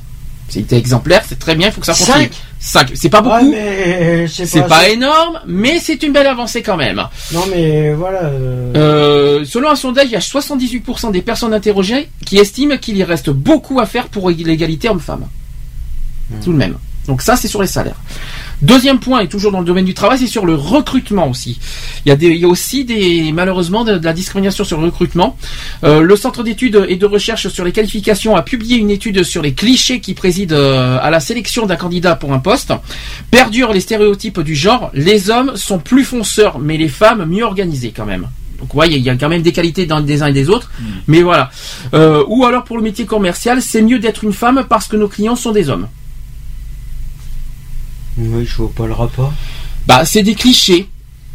C'était 0.47 0.77
exemplaire, 0.77 1.23
c'est 1.27 1.37
très 1.37 1.55
bien, 1.55 1.67
il 1.67 1.73
faut 1.73 1.81
que 1.81 1.87
ça 1.87 1.93
continue. 1.93 2.29
5 2.29 2.31
C'est 2.65 3.09
pas 3.09 3.21
beaucoup, 3.21 3.35
Ouais, 3.35 3.43
mais 3.43 4.27
c'est 4.27 4.61
pas, 4.61 4.67
pas 4.69 4.89
énorme, 4.89 5.41
mais 5.45 5.79
c'est 5.79 6.01
une 6.01 6.13
belle 6.13 6.27
avancée 6.27 6.61
quand 6.61 6.77
même. 6.77 7.03
Non, 7.33 7.41
mais 7.53 7.93
voilà. 7.93 8.19
euh, 8.23 8.71
Euh, 8.75 9.45
selon 9.45 9.69
un 9.69 9.75
sondage, 9.75 10.05
il 10.05 10.11
y 10.11 10.15
a 10.15 10.19
78% 10.19 11.11
des 11.11 11.21
personnes 11.21 11.53
interrogées 11.53 12.07
qui 12.25 12.37
estiment 12.37 12.77
qu'il 12.77 12.95
y 12.95 13.03
reste 13.03 13.29
beaucoup 13.31 13.81
à 13.81 13.85
faire 13.85 14.07
pour 14.07 14.29
l'égalité 14.29 14.87
homme-femme. 14.89 15.27
Tout 16.41 16.53
de 16.53 16.57
même. 16.57 16.77
Donc 17.07 17.21
ça, 17.21 17.35
c'est 17.35 17.47
sur 17.47 17.61
les 17.61 17.67
salaires. 17.67 17.95
Deuxième 18.61 18.99
point, 18.99 19.19
et 19.19 19.27
toujours 19.27 19.51
dans 19.51 19.59
le 19.59 19.65
domaine 19.65 19.83
du 19.83 19.93
travail, 19.93 20.17
c'est 20.17 20.27
sur 20.27 20.45
le 20.45 20.55
recrutement 20.55 21.29
aussi. 21.29 21.59
Il 22.05 22.09
y 22.09 22.11
a, 22.11 22.15
des, 22.15 22.27
il 22.27 22.37
y 22.37 22.45
a 22.45 22.47
aussi 22.47 22.85
des, 22.85 23.31
malheureusement 23.33 23.83
de, 23.83 23.97
de 23.97 24.05
la 24.05 24.13
discrimination 24.13 24.63
sur 24.63 24.79
le 24.79 24.85
recrutement. 24.85 25.35
Euh, 25.83 25.99
le 26.01 26.15
Centre 26.15 26.43
d'études 26.43 26.85
et 26.87 26.95
de 26.95 27.05
recherche 27.05 27.49
sur 27.49 27.65
les 27.65 27.73
qualifications 27.73 28.37
a 28.37 28.41
publié 28.41 28.77
une 28.77 28.89
étude 28.89 29.23
sur 29.23 29.41
les 29.41 29.53
clichés 29.53 29.99
qui 29.99 30.13
président 30.13 30.55
euh, 30.55 30.97
à 31.01 31.09
la 31.09 31.19
sélection 31.19 31.65
d'un 31.65 31.75
candidat 31.75 32.15
pour 32.15 32.31
un 32.31 32.39
poste. 32.39 32.71
Perdurent 33.31 33.73
les 33.73 33.81
stéréotypes 33.81 34.39
du 34.39 34.55
genre. 34.55 34.89
Les 34.93 35.29
hommes 35.29 35.57
sont 35.57 35.79
plus 35.79 36.05
fonceurs, 36.05 36.59
mais 36.59 36.77
les 36.77 36.87
femmes 36.89 37.25
mieux 37.25 37.43
organisées 37.43 37.93
quand 37.93 38.05
même. 38.05 38.27
Donc 38.59 38.73
ouais, 38.75 38.87
il 38.87 38.93
y 38.93 38.95
a- 38.95 38.97
il 38.99 39.03
y 39.03 39.09
a 39.09 39.15
quand 39.17 39.27
même 39.27 39.41
des 39.41 39.51
qualités 39.51 39.85
dans 39.85 39.99
des 39.99 40.21
uns 40.21 40.27
et 40.27 40.33
des 40.33 40.47
autres. 40.49 40.71
Mais 41.07 41.21
voilà. 41.21 41.49
Euh, 41.93 42.23
ou 42.29 42.45
alors 42.45 42.63
pour 42.63 42.77
le 42.77 42.83
métier 42.83 43.05
commercial, 43.05 43.61
c'est 43.61 43.81
mieux 43.81 43.99
d'être 43.99 44.23
une 44.23 44.31
femme 44.31 44.63
parce 44.69 44.87
que 44.87 44.95
nos 44.95 45.09
clients 45.09 45.35
sont 45.35 45.51
des 45.51 45.67
hommes. 45.69 45.87
Oui, 48.17 48.45
je 48.45 48.55
vois 48.55 48.71
pas 48.73 48.85
le 48.87 48.93
rapport. 48.93 49.33
Bah, 49.87 50.05
c'est 50.05 50.23
des 50.23 50.35
clichés, 50.35 50.87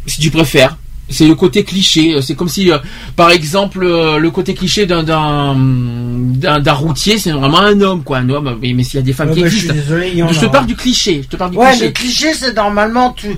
si 0.05 0.19
tu 0.21 0.31
préfères. 0.31 0.77
C'est 1.11 1.27
le 1.27 1.33
côté 1.35 1.63
cliché. 1.63 2.13
euh, 2.13 2.21
C'est 2.21 2.35
comme 2.35 2.49
si, 2.49 2.71
euh, 2.71 2.77
par 3.15 3.31
exemple, 3.31 3.83
euh, 3.83 4.19
le 4.19 4.29
côté 4.29 4.53
cliché 4.53 4.85
d'un 4.85 5.03
d'un 5.03 6.73
routier, 6.73 7.17
c'est 7.17 7.31
vraiment 7.31 7.59
un 7.61 7.81
homme, 7.81 8.03
quoi, 8.03 8.19
un 8.19 8.29
homme. 8.29 8.57
Mais, 8.61 8.73
mais 8.73 8.83
s'il 8.83 8.95
y 8.95 8.99
a 8.99 9.01
des 9.01 9.13
femmes 9.13 9.29
Ouais, 9.29 9.35
qui 9.35 9.41
bah, 9.41 9.49
je 9.49 9.55
suis 9.55 9.67
existent, 9.69 9.83
désolé, 9.89 10.09
il 10.11 10.17
y 10.19 10.23
en 10.23 10.31
je 10.31 10.39
te 10.39 10.45
parle 10.45 10.67
du 10.67 10.75
cliché. 10.75 11.21
Je 11.23 11.27
te 11.27 11.35
parle 11.35 11.51
du 11.51 11.57
Ouais, 11.57 11.69
cliché. 11.71 11.85
le 11.87 11.91
cliché, 11.91 12.33
c'est 12.35 12.53
normalement 12.55 13.11
tout, 13.11 13.35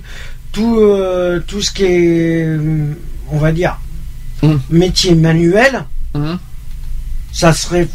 tout, 0.51 0.77
euh, 0.81 1.39
tout 1.47 1.61
ce 1.61 1.71
qui 1.71 1.83
est, 1.85 2.47
on 3.31 3.37
va 3.37 3.51
dire, 3.53 3.77
Hum. 4.43 4.59
métier 4.69 5.15
manuel, 5.15 5.85
Hum. 6.13 6.39
ça 7.31 7.53
serait, 7.53 7.87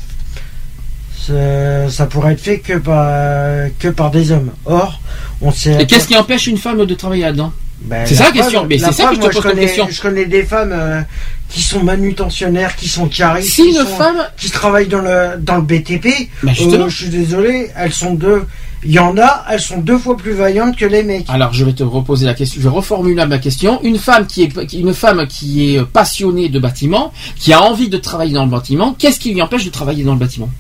ça, 1.27 1.89
ça 1.91 2.07
pourrait 2.07 2.33
être 2.33 2.41
fait 2.41 2.59
que 2.59 2.79
par, 2.79 3.69
que 3.79 3.89
par 3.89 4.11
des 4.11 4.33
hommes. 4.33 4.51
Or, 4.65 5.01
on 5.41 5.51
sait. 5.53 5.83
Et 5.83 5.87
qu'est-ce 5.87 6.09
qui 6.09 6.17
empêche 6.17 6.47
une 6.47 6.59
femme 6.59 6.85
de 6.85 6.95
travailler 6.95 7.23
là-dedans 7.23 7.53
Ben, 7.83 8.07
C'est 8.07 8.15
ça 8.15 8.25
la 8.27 8.33
question. 8.33 8.67
Mais 8.69 8.79
c'est 8.79 8.93
ça 8.93 9.09
que 9.09 9.17
je 9.17 9.21
te 9.21 9.27
pose 9.33 9.43
comme 9.43 9.55
question. 9.59 9.87
Je 9.91 10.01
connais 10.01 10.25
des 10.27 10.43
femmes 10.45 10.73
euh, 10.73 11.01
qui 11.49 11.63
sont 11.63 11.83
manutentionnaires, 11.83 12.75
qui 12.77 12.89
sont 12.89 13.07
caristes, 13.09 13.51
Si 13.51 13.63
qui, 13.63 13.69
une 13.71 13.75
sont- 13.77 13.87
femme- 13.87 14.27
qui 14.37 14.51
travaillent 14.51 14.89
dans 14.89 15.01
le 15.03 15.37
dans 15.39 15.57
le 15.57 15.63
BTP. 15.63 16.29
Bah, 16.43 16.53
justement. 16.55 16.85
euh, 16.85 16.89
je 16.89 16.97
suis 16.97 17.09
désolé, 17.11 17.71
elles 17.77 17.93
sont 17.93 18.15
deux. 18.15 18.45
Il 18.85 18.93
y 18.93 18.99
en 19.01 19.17
a, 19.19 19.45
elles 19.51 19.61
sont 19.61 19.79
deux 19.79 19.99
fois 19.99 20.17
plus 20.17 20.33
vaillantes 20.33 20.77
que 20.77 20.85
les 20.85 21.03
mecs. 21.03 21.25
Alors 21.29 21.53
je 21.53 21.65
vais 21.65 21.73
te 21.73 21.83
reposer 21.83 22.25
la 22.25 22.35
question, 22.35 22.61
je 22.63 22.69
reformule 22.69 23.17
ma 23.27 23.39
question. 23.39 23.81
Une 23.83 23.99
femme 23.99 24.27
qui 24.27 24.43
est 24.45 24.73
une 24.75 24.95
femme 24.95 25.27
qui 25.27 25.75
est 25.75 25.83
passionnée 25.85 26.49
de 26.51 26.59
bâtiment, 26.61 27.13
qui 27.37 27.53
a 27.53 27.63
envie 27.63 27.89
de 27.89 27.97
travailler 27.97 28.35
dans 28.35 28.45
le 28.45 28.51
bâtiment, 28.51 28.95
qu'est-ce 28.97 29.19
qui 29.19 29.33
lui 29.33 29.43
empêche 29.43 29.65
de 29.65 29.71
travailler 29.71 30.05
dans 30.05 30.13
le 30.13 30.21
bâtiment? 30.21 30.51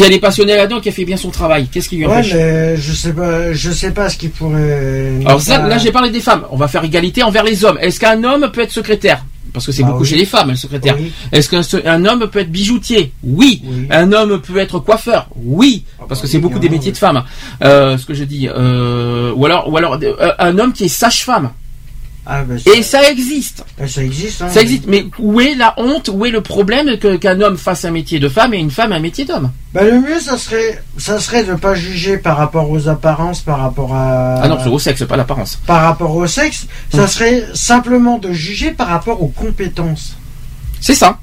Si 0.00 0.06
elle 0.06 0.14
est 0.14 0.18
passionnée 0.18 0.56
là-dedans, 0.56 0.80
qu'elle 0.80 0.94
fait 0.94 1.04
bien 1.04 1.18
son 1.18 1.28
travail, 1.30 1.66
qu'est-ce 1.70 1.90
qui 1.90 1.96
lui 1.98 2.06
Ouais, 2.06 2.12
empêche 2.12 2.32
mais 2.32 2.74
je 2.78 2.92
sais 2.94 3.12
pas, 3.12 3.52
je 3.52 3.70
sais 3.70 3.90
pas 3.90 4.08
ce 4.08 4.16
qui 4.16 4.28
pourrait. 4.28 5.12
Alors 5.26 5.42
ça, 5.42 5.58
là 5.68 5.76
j'ai 5.76 5.92
parlé 5.92 6.08
des 6.08 6.20
femmes. 6.20 6.44
On 6.50 6.56
va 6.56 6.68
faire 6.68 6.82
égalité 6.84 7.22
envers 7.22 7.44
les 7.44 7.66
hommes. 7.66 7.76
Est-ce 7.82 8.00
qu'un 8.00 8.24
homme 8.24 8.50
peut 8.50 8.62
être 8.62 8.72
secrétaire 8.72 9.22
Parce 9.52 9.66
que 9.66 9.72
c'est 9.72 9.82
Bah 9.82 9.88
beaucoup 9.90 10.04
oui. 10.04 10.08
chez 10.08 10.16
les 10.16 10.24
femmes, 10.24 10.48
le 10.48 10.56
secrétaire. 10.56 10.96
Oui. 10.98 11.12
Est-ce 11.32 11.50
qu'un 11.50 12.04
homme 12.06 12.30
peut 12.30 12.38
être 12.38 12.50
bijoutier 12.50 13.12
Oui. 13.22 13.60
Oui. 13.62 13.88
Un 13.90 14.10
homme 14.12 14.40
peut 14.40 14.56
être 14.56 14.78
coiffeur 14.78 15.28
Oui. 15.36 15.84
Parce 15.98 16.08
bah 16.08 16.16
que 16.22 16.26
c'est 16.28 16.38
beaucoup 16.38 16.58
des 16.58 16.70
métiers 16.70 16.92
de 16.92 16.96
femmes. 16.96 17.22
Euh, 17.62 17.98
ce 17.98 18.06
que 18.06 18.14
je 18.14 18.24
dis. 18.24 18.48
Euh, 18.48 19.34
ou 19.36 19.44
alors, 19.44 19.70
ou 19.70 19.76
alors 19.76 19.98
euh, 20.02 20.32
un 20.38 20.58
homme 20.58 20.72
qui 20.72 20.84
est 20.84 20.88
sage-femme. 20.88 21.50
Ah, 22.26 22.42
bah, 22.44 22.54
Et 22.74 22.82
ça 22.82 23.10
existe. 23.10 23.64
ça, 23.78 23.88
ça 23.88 24.02
existe. 24.02 24.42
Hein, 24.42 24.48
Ça 24.50 24.60
existe. 24.60 24.84
Mais 24.86 25.06
où 25.18 25.40
est 25.40 25.54
la 25.54 25.74
honte 25.78 26.10
Où 26.12 26.26
est 26.26 26.30
le 26.30 26.42
problème 26.42 26.98
que- 26.98 27.16
qu'un 27.16 27.40
homme 27.40 27.56
fasse 27.56 27.84
un 27.84 27.90
métier 27.90 28.18
de 28.20 28.28
femme 28.28 28.52
et 28.54 28.58
une 28.58 28.70
femme 28.70 28.92
un 28.92 29.00
métier 29.00 29.24
d'homme? 29.24 29.50
Bah, 29.72 29.82
le 29.84 30.00
mieux, 30.00 30.20
ça 30.20 30.36
serait, 30.36 30.82
ça 30.98 31.18
serait 31.18 31.44
de 31.44 31.54
pas 31.54 31.74
juger 31.74 32.18
par 32.18 32.36
rapport 32.36 32.70
aux 32.70 32.88
apparences, 32.88 33.40
par 33.40 33.58
rapport 33.60 33.94
à. 33.94 34.40
Ah 34.42 34.48
non, 34.48 34.58
c'est 34.62 34.68
au 34.68 34.78
sexe, 34.78 35.04
pas 35.06 35.16
l'apparence. 35.16 35.56
Par 35.66 35.82
rapport 35.82 36.14
au 36.14 36.26
sexe, 36.26 36.66
ça 36.94 37.06
serait 37.08 37.44
simplement 37.54 38.18
de 38.18 38.32
juger 38.32 38.70
par 38.72 38.88
rapport 38.88 39.22
aux 39.22 39.28
compétences. 39.28 40.16
C'est 40.80 40.94
ça. 40.94 41.18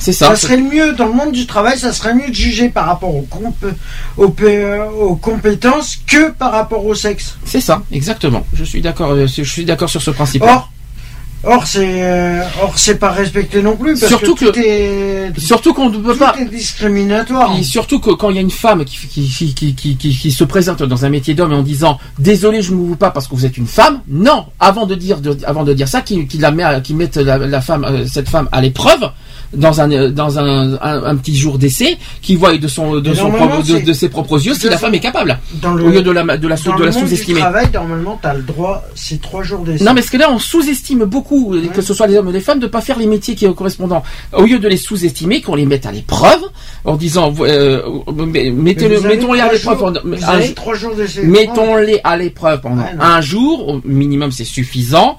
C'est 0.00 0.12
ça. 0.14 0.28
Ça 0.28 0.36
serait 0.36 0.56
le 0.56 0.62
mieux 0.64 0.92
dans 0.94 1.06
le 1.06 1.12
monde 1.12 1.32
du 1.32 1.46
travail, 1.46 1.78
ça 1.78 1.92
serait 1.92 2.14
mieux 2.14 2.28
de 2.28 2.34
juger 2.34 2.70
par 2.70 2.86
rapport 2.86 3.14
aux, 3.14 3.22
comp- 3.30 3.74
aux, 4.16 4.28
p- 4.30 4.78
aux 4.98 5.14
compétences 5.14 5.98
que 6.06 6.30
par 6.30 6.52
rapport 6.52 6.84
au 6.86 6.94
sexe. 6.94 7.36
C'est 7.44 7.60
ça, 7.60 7.82
exactement. 7.92 8.44
Je 8.54 8.64
suis 8.64 8.80
d'accord. 8.80 9.10
euh, 9.12 9.26
Je 9.26 9.42
suis 9.42 9.64
d'accord 9.66 9.90
sur 9.90 10.00
ce 10.00 10.10
principe. 10.10 10.42
Or, 10.42 10.72
or 11.44 11.66
c'est, 11.66 12.02
euh, 12.02 12.42
or 12.62 12.72
c'est 12.76 12.98
pas 12.98 13.10
respecté 13.10 13.62
non 13.62 13.76
plus 13.76 13.98
parce 13.98 14.08
Surtout 14.08 14.34
que 14.34 14.46
tout 14.46 14.52
que- 14.52 14.60
est, 14.60 15.40
Surtout 15.40 15.72
qu'on 15.74 15.88
ne 15.90 15.98
peut 15.98 16.12
tout 16.12 16.18
pas. 16.18 16.34
est 16.38 16.44
discriminatoire. 16.46 17.56
Et 17.58 17.62
surtout 17.62 18.00
que 18.00 18.10
quand 18.10 18.30
il 18.30 18.36
y 18.36 18.38
a 18.38 18.42
une 18.42 18.50
femme 18.50 18.84
qui, 18.84 18.96
qui, 19.08 19.54
qui, 19.54 19.74
qui, 19.74 19.96
qui, 19.96 20.30
se 20.32 20.44
présente 20.44 20.82
dans 20.82 21.04
un 21.04 21.08
métier 21.08 21.34
d'homme 21.34 21.52
en 21.52 21.62
disant 21.62 21.98
désolé 22.18 22.62
je 22.62 22.72
ne 22.72 22.76
vous 22.76 22.96
pas 22.96 23.10
parce 23.10 23.26
que 23.26 23.34
vous 23.34 23.46
êtes 23.46 23.56
une 23.56 23.66
femme, 23.66 24.00
non, 24.08 24.46
avant 24.58 24.86
de 24.86 24.94
dire 24.94 25.20
de- 25.20 25.36
avant 25.46 25.64
de 25.64 25.72
dire 25.72 25.88
ça, 25.88 26.00
qui, 26.02 26.26
qui 26.26 26.38
la 26.38 26.50
met 26.50 26.64
qui 26.82 26.94
mette 26.94 27.16
la, 27.16 27.38
la 27.38 27.60
femme 27.60 27.84
euh, 27.84 28.04
cette 28.06 28.28
femme 28.28 28.48
à 28.52 28.60
l'épreuve 28.60 29.10
dans 29.52 29.80
un 29.80 29.90
euh, 29.90 30.10
dans 30.10 30.38
un, 30.38 30.74
un, 30.74 31.04
un 31.04 31.16
petit 31.16 31.36
jour 31.36 31.58
d'essai, 31.58 31.98
qui 32.22 32.36
voit 32.36 32.56
de 32.56 32.68
son 32.68 33.00
de 33.00 33.14
son 33.14 33.30
propre- 33.30 33.62
de, 33.66 33.80
de 33.84 33.92
ses 33.92 34.08
propres 34.08 34.44
yeux 34.44 34.54
si 34.54 34.68
la 34.68 34.78
femme 34.78 34.94
est 34.94 35.00
capable 35.00 35.38
Dans 35.60 35.74
le, 35.74 35.84
au 35.84 35.88
lieu 35.90 36.02
de 36.02 36.10
la 36.10 36.36
de 36.36 36.48
la 36.48 36.56
sous- 36.56 36.70
dans 36.70 36.76
de 36.76 36.80
le 36.82 36.86
la 36.88 36.92
monde 36.92 37.02
du 37.04 37.08
sous-estimer. 37.10 37.40
travail, 37.40 37.68
normalement, 37.72 38.18
t'as 38.22 38.34
le 38.34 38.42
droit, 38.42 38.84
c'est 38.94 39.20
trois 39.20 39.42
jours 39.42 39.60
d'essai. 39.64 39.82
Non, 39.84 39.92
mais 39.92 40.00
parce 40.02 40.10
que 40.10 40.16
là, 40.18 40.30
on 40.30 40.38
sous-estime 40.38 41.04
beaucoup, 41.04 41.29
euh, 41.34 41.66
que 41.74 41.82
ce 41.82 41.94
soit 41.94 42.06
les 42.06 42.16
hommes 42.16 42.28
ou 42.28 42.32
les 42.32 42.40
femmes, 42.40 42.58
de 42.60 42.66
pas 42.66 42.80
faire 42.80 42.98
les 42.98 43.06
métiers 43.06 43.34
qui 43.34 43.44
sont 43.46 43.52
correspondants. 43.52 44.02
Au 44.32 44.42
lieu 44.44 44.58
de 44.58 44.68
les 44.68 44.76
sous-estimer, 44.76 45.40
qu'on 45.40 45.54
les 45.54 45.66
mette 45.66 45.86
à 45.86 45.92
l'épreuve, 45.92 46.40
en 46.84 46.96
disant, 46.96 47.32
euh, 47.40 47.82
mettez-le, 48.52 49.00
mettons-les 49.00 49.40
à 49.40 49.52
l'épreuve. 49.52 49.78
pendant- 49.78 50.00
un 50.26 50.40
jour- 50.40 50.54
trois 50.54 50.74
jours 50.74 50.94
d'essai. 50.94 51.22
Mettons-les 51.22 52.00
à 52.04 52.16
l'épreuve 52.16 52.60
pendant 52.60 52.82
Ouais, 52.82 52.94
non. 52.96 53.02
un 53.02 53.20
jour, 53.20 53.68
au 53.68 53.80
minimum 53.84 54.32
c'est 54.32 54.44
suffisant, 54.44 55.18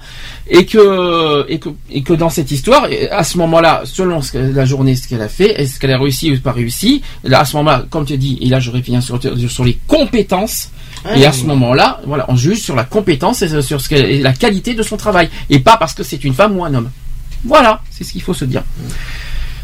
et 0.50 0.66
que, 0.66 1.46
et 1.50 1.60
que, 1.60 1.70
et 1.92 2.02
que 2.04 2.14
dans 2.14 2.30
cette 2.30 2.52
histoire, 2.52 2.88
à 3.12 3.24
ce 3.24 3.38
moment-là, 3.38 3.82
selon 3.86 4.22
ce 4.22 4.32
que, 4.34 4.38
la 4.38 4.66
journée, 4.66 4.96
ce 4.96 5.08
qu'elle 5.08 5.22
a 5.22 5.30
fait, 5.30 5.60
est-ce 5.62 5.80
qu'elle 5.80 5.92
a 5.94 5.98
réussi 6.00 6.32
ou 6.32 6.40
pas 6.40 6.52
réussi, 6.52 7.02
là, 7.24 7.42
à 7.42 7.46
ce 7.46 7.56
moment-là, 7.58 7.86
comme 7.90 8.06
tu 8.06 8.18
dis, 8.18 8.38
et 8.42 8.48
là 8.50 8.60
je 8.60 8.72
reviens 8.72 9.02
sur, 9.02 9.20
sur 9.50 9.64
les 9.64 9.78
compétences, 9.88 10.70
Et 11.16 11.26
à 11.26 11.32
ce 11.32 11.46
moment-là, 11.46 12.00
voilà, 12.06 12.26
on 12.30 12.36
juge 12.36 12.60
sur 12.62 12.76
la 12.76 12.84
compétence 12.84 13.42
et 13.42 13.62
sur 13.62 13.80
la 13.92 14.34
qualité 14.34 14.74
de 14.74 14.84
son 14.84 14.98
travail, 14.98 15.30
et 15.50 15.60
pas 15.60 15.78
parce 15.78 15.94
que 15.94 16.04
c'est 16.04 16.24
une 16.24 16.34
femme 16.34 16.58
ou 16.58 16.64
un 16.64 16.74
homme. 16.74 16.90
Voilà, 17.44 17.82
c'est 17.90 18.04
ce 18.04 18.12
qu'il 18.12 18.22
faut 18.22 18.34
se 18.36 18.46
dire. 18.46 18.64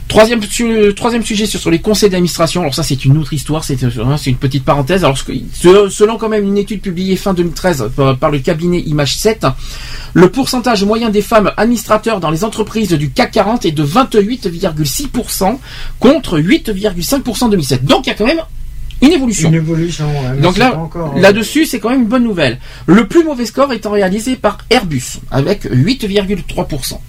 Troisième, 0.08 0.42
su- 0.42 0.94
troisième 0.96 1.24
sujet 1.24 1.46
sur, 1.46 1.70
les 1.70 1.80
conseils 1.80 2.10
d'administration. 2.10 2.62
Alors 2.62 2.74
ça, 2.74 2.82
c'est 2.82 3.04
une 3.04 3.18
autre 3.18 3.34
histoire. 3.34 3.66
C'est 3.66 3.78
hein, 3.84 4.16
une 4.26 4.38
petite 4.38 4.64
parenthèse. 4.64 5.04
Alors 5.04 5.18
selon 5.18 6.18
quand 6.18 6.30
même 6.30 6.46
une 6.46 6.58
étude 6.58 6.80
publiée 6.82 7.18
fin 7.18 7.34
2013 7.34 7.90
par, 7.94 8.18
par 8.18 8.32
le 8.32 8.40
cabinet 8.40 8.80
Image 8.80 9.18
7, 9.18 9.46
le 10.14 10.30
pourcentage 10.32 10.86
moyen 10.86 11.10
des 11.10 11.22
femmes 11.22 11.52
administrateurs 11.58 12.22
dans 12.22 12.32
les 12.32 12.46
entreprises 12.46 12.90
du 12.94 13.10
CAC 13.12 13.32
40 13.32 13.66
est 13.66 13.72
de 13.72 13.86
28,6% 13.86 15.58
contre 16.00 16.40
8,5% 16.40 17.44
en 17.44 17.50
2007. 17.50 17.84
Donc 17.84 18.06
il 18.08 18.10
y 18.10 18.14
a 18.14 18.16
quand 18.16 18.26
même 18.26 18.42
une 19.02 19.12
évolution. 19.12 19.50
Une 19.50 19.56
évolution. 19.56 20.06
ouais, 20.08 20.36
mais 20.36 20.42
Donc 20.42 20.58
là, 20.58 20.78
encore, 20.78 21.14
euh, 21.16 21.20
là-dessus, 21.22 21.66
c'est 21.66 21.80
quand 21.80 21.90
même 21.90 22.02
une 22.02 22.08
bonne 22.08 22.24
nouvelle. 22.24 22.60
Le 22.86 23.08
plus 23.08 23.24
mauvais 23.24 23.46
score 23.46 23.72
étant 23.74 23.92
réalisé 23.92 24.36
par 24.36 24.58
Airbus, 24.70 25.20
avec 25.32 25.66
8,3%. 25.66 27.00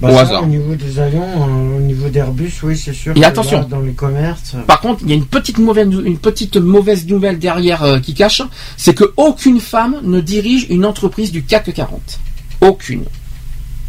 bah, 0.00 0.08
au 0.08 0.14
ça, 0.14 0.20
hasard. 0.20 0.42
Au 0.42 0.46
niveau 0.46 0.74
des 0.74 0.98
avions, 0.98 1.22
euh, 1.22 1.78
au 1.78 1.80
niveau 1.80 2.08
d'Airbus, 2.08 2.52
oui, 2.64 2.76
c'est 2.76 2.92
sûr. 2.92 3.16
Et 3.16 3.24
attention. 3.24 3.60
là, 3.60 3.64
dans 3.64 3.80
les 3.80 3.92
commerces. 3.92 4.56
Par 4.66 4.80
contre, 4.80 5.00
il 5.04 5.08
y 5.08 5.12
a 5.12 5.16
une 5.16 5.26
petite 5.26 5.58
mauvaise, 5.58 5.88
une 6.04 6.18
petite 6.18 6.56
mauvaise 6.56 7.06
nouvelle 7.06 7.38
derrière 7.38 7.82
euh, 7.82 7.98
qui 8.00 8.12
cache, 8.14 8.42
c'est 8.76 8.94
que 8.94 9.12
aucune 9.16 9.60
femme 9.60 10.00
ne 10.02 10.20
dirige 10.20 10.66
une 10.68 10.84
entreprise 10.84 11.32
du 11.32 11.44
CAC 11.44 11.72
40. 11.72 12.20
Aucune. 12.60 13.04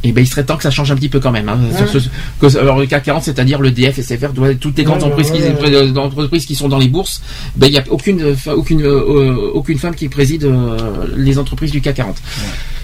Et 0.08 0.12
ben 0.12 0.22
il 0.22 0.28
serait 0.28 0.44
temps 0.46 0.56
que 0.56 0.62
ça 0.62 0.70
change 0.70 0.92
un 0.92 0.96
petit 0.96 1.10
peu 1.10 1.20
quand 1.20 1.32
même. 1.32 1.50
hein, 1.50 1.58
sur 1.90 2.00
ce- 2.00 2.08
que- 2.40 2.60
alors 2.60 2.78
le 2.80 2.86
CAC 2.86 3.04
40, 3.06 3.24
c'est-à-dire 3.24 3.60
le 3.60 3.72
DF, 3.72 3.98
SFR, 3.98 4.30
toutes 4.60 4.78
les 4.78 4.84
grandes 4.84 5.00
Ouais, 5.00 5.06
entreprises, 5.06 5.32
ouais, 5.32 5.56
qui, 5.60 5.74
euh, 5.74 5.96
entreprises 5.96 6.46
qui 6.46 6.54
sont 6.54 6.68
dans 6.70 6.78
les 6.78 6.88
bourses, 6.90 7.22
ben 7.56 7.66
il 7.68 7.74
y 7.74 7.78
a 7.80 7.84
aucune, 7.90 8.22
euh, 8.22 8.36
aucune, 8.54 8.84
euh, 8.84 9.52
aucune 9.54 9.80
femme 9.80 9.96
qui 9.96 10.08
préside 10.08 10.44
euh, 10.44 10.78
les 11.18 11.40
entreprises 11.40 11.72
du 11.72 11.82
CAC 11.82 11.96
40. 11.96 12.18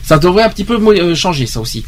Ça 0.04 0.18
devrait 0.18 0.44
un 0.44 0.50
petit 0.50 0.64
peu 0.64 0.80
changer 1.14 1.46
ça 1.46 1.62
aussi. 1.62 1.86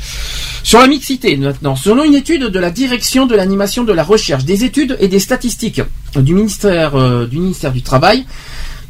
Sur 0.62 0.80
la 0.80 0.88
mixité 0.88 1.36
maintenant, 1.36 1.76
selon 1.76 2.04
une 2.04 2.14
étude 2.14 2.44
de 2.44 2.60
la 2.60 2.70
direction 2.70 3.26
de 3.26 3.36
l'animation 3.36 3.84
de 3.84 3.92
la 3.92 4.04
recherche, 4.04 4.46
des 4.46 4.64
études 4.64 4.96
et 5.00 5.08
des 5.08 5.20
statistiques 5.20 5.82
du 6.16 6.36
ministère 6.36 6.96
euh, 6.96 7.26
du 7.26 7.40
ministère 7.40 7.72
du 7.74 7.82
Travail, 7.82 8.26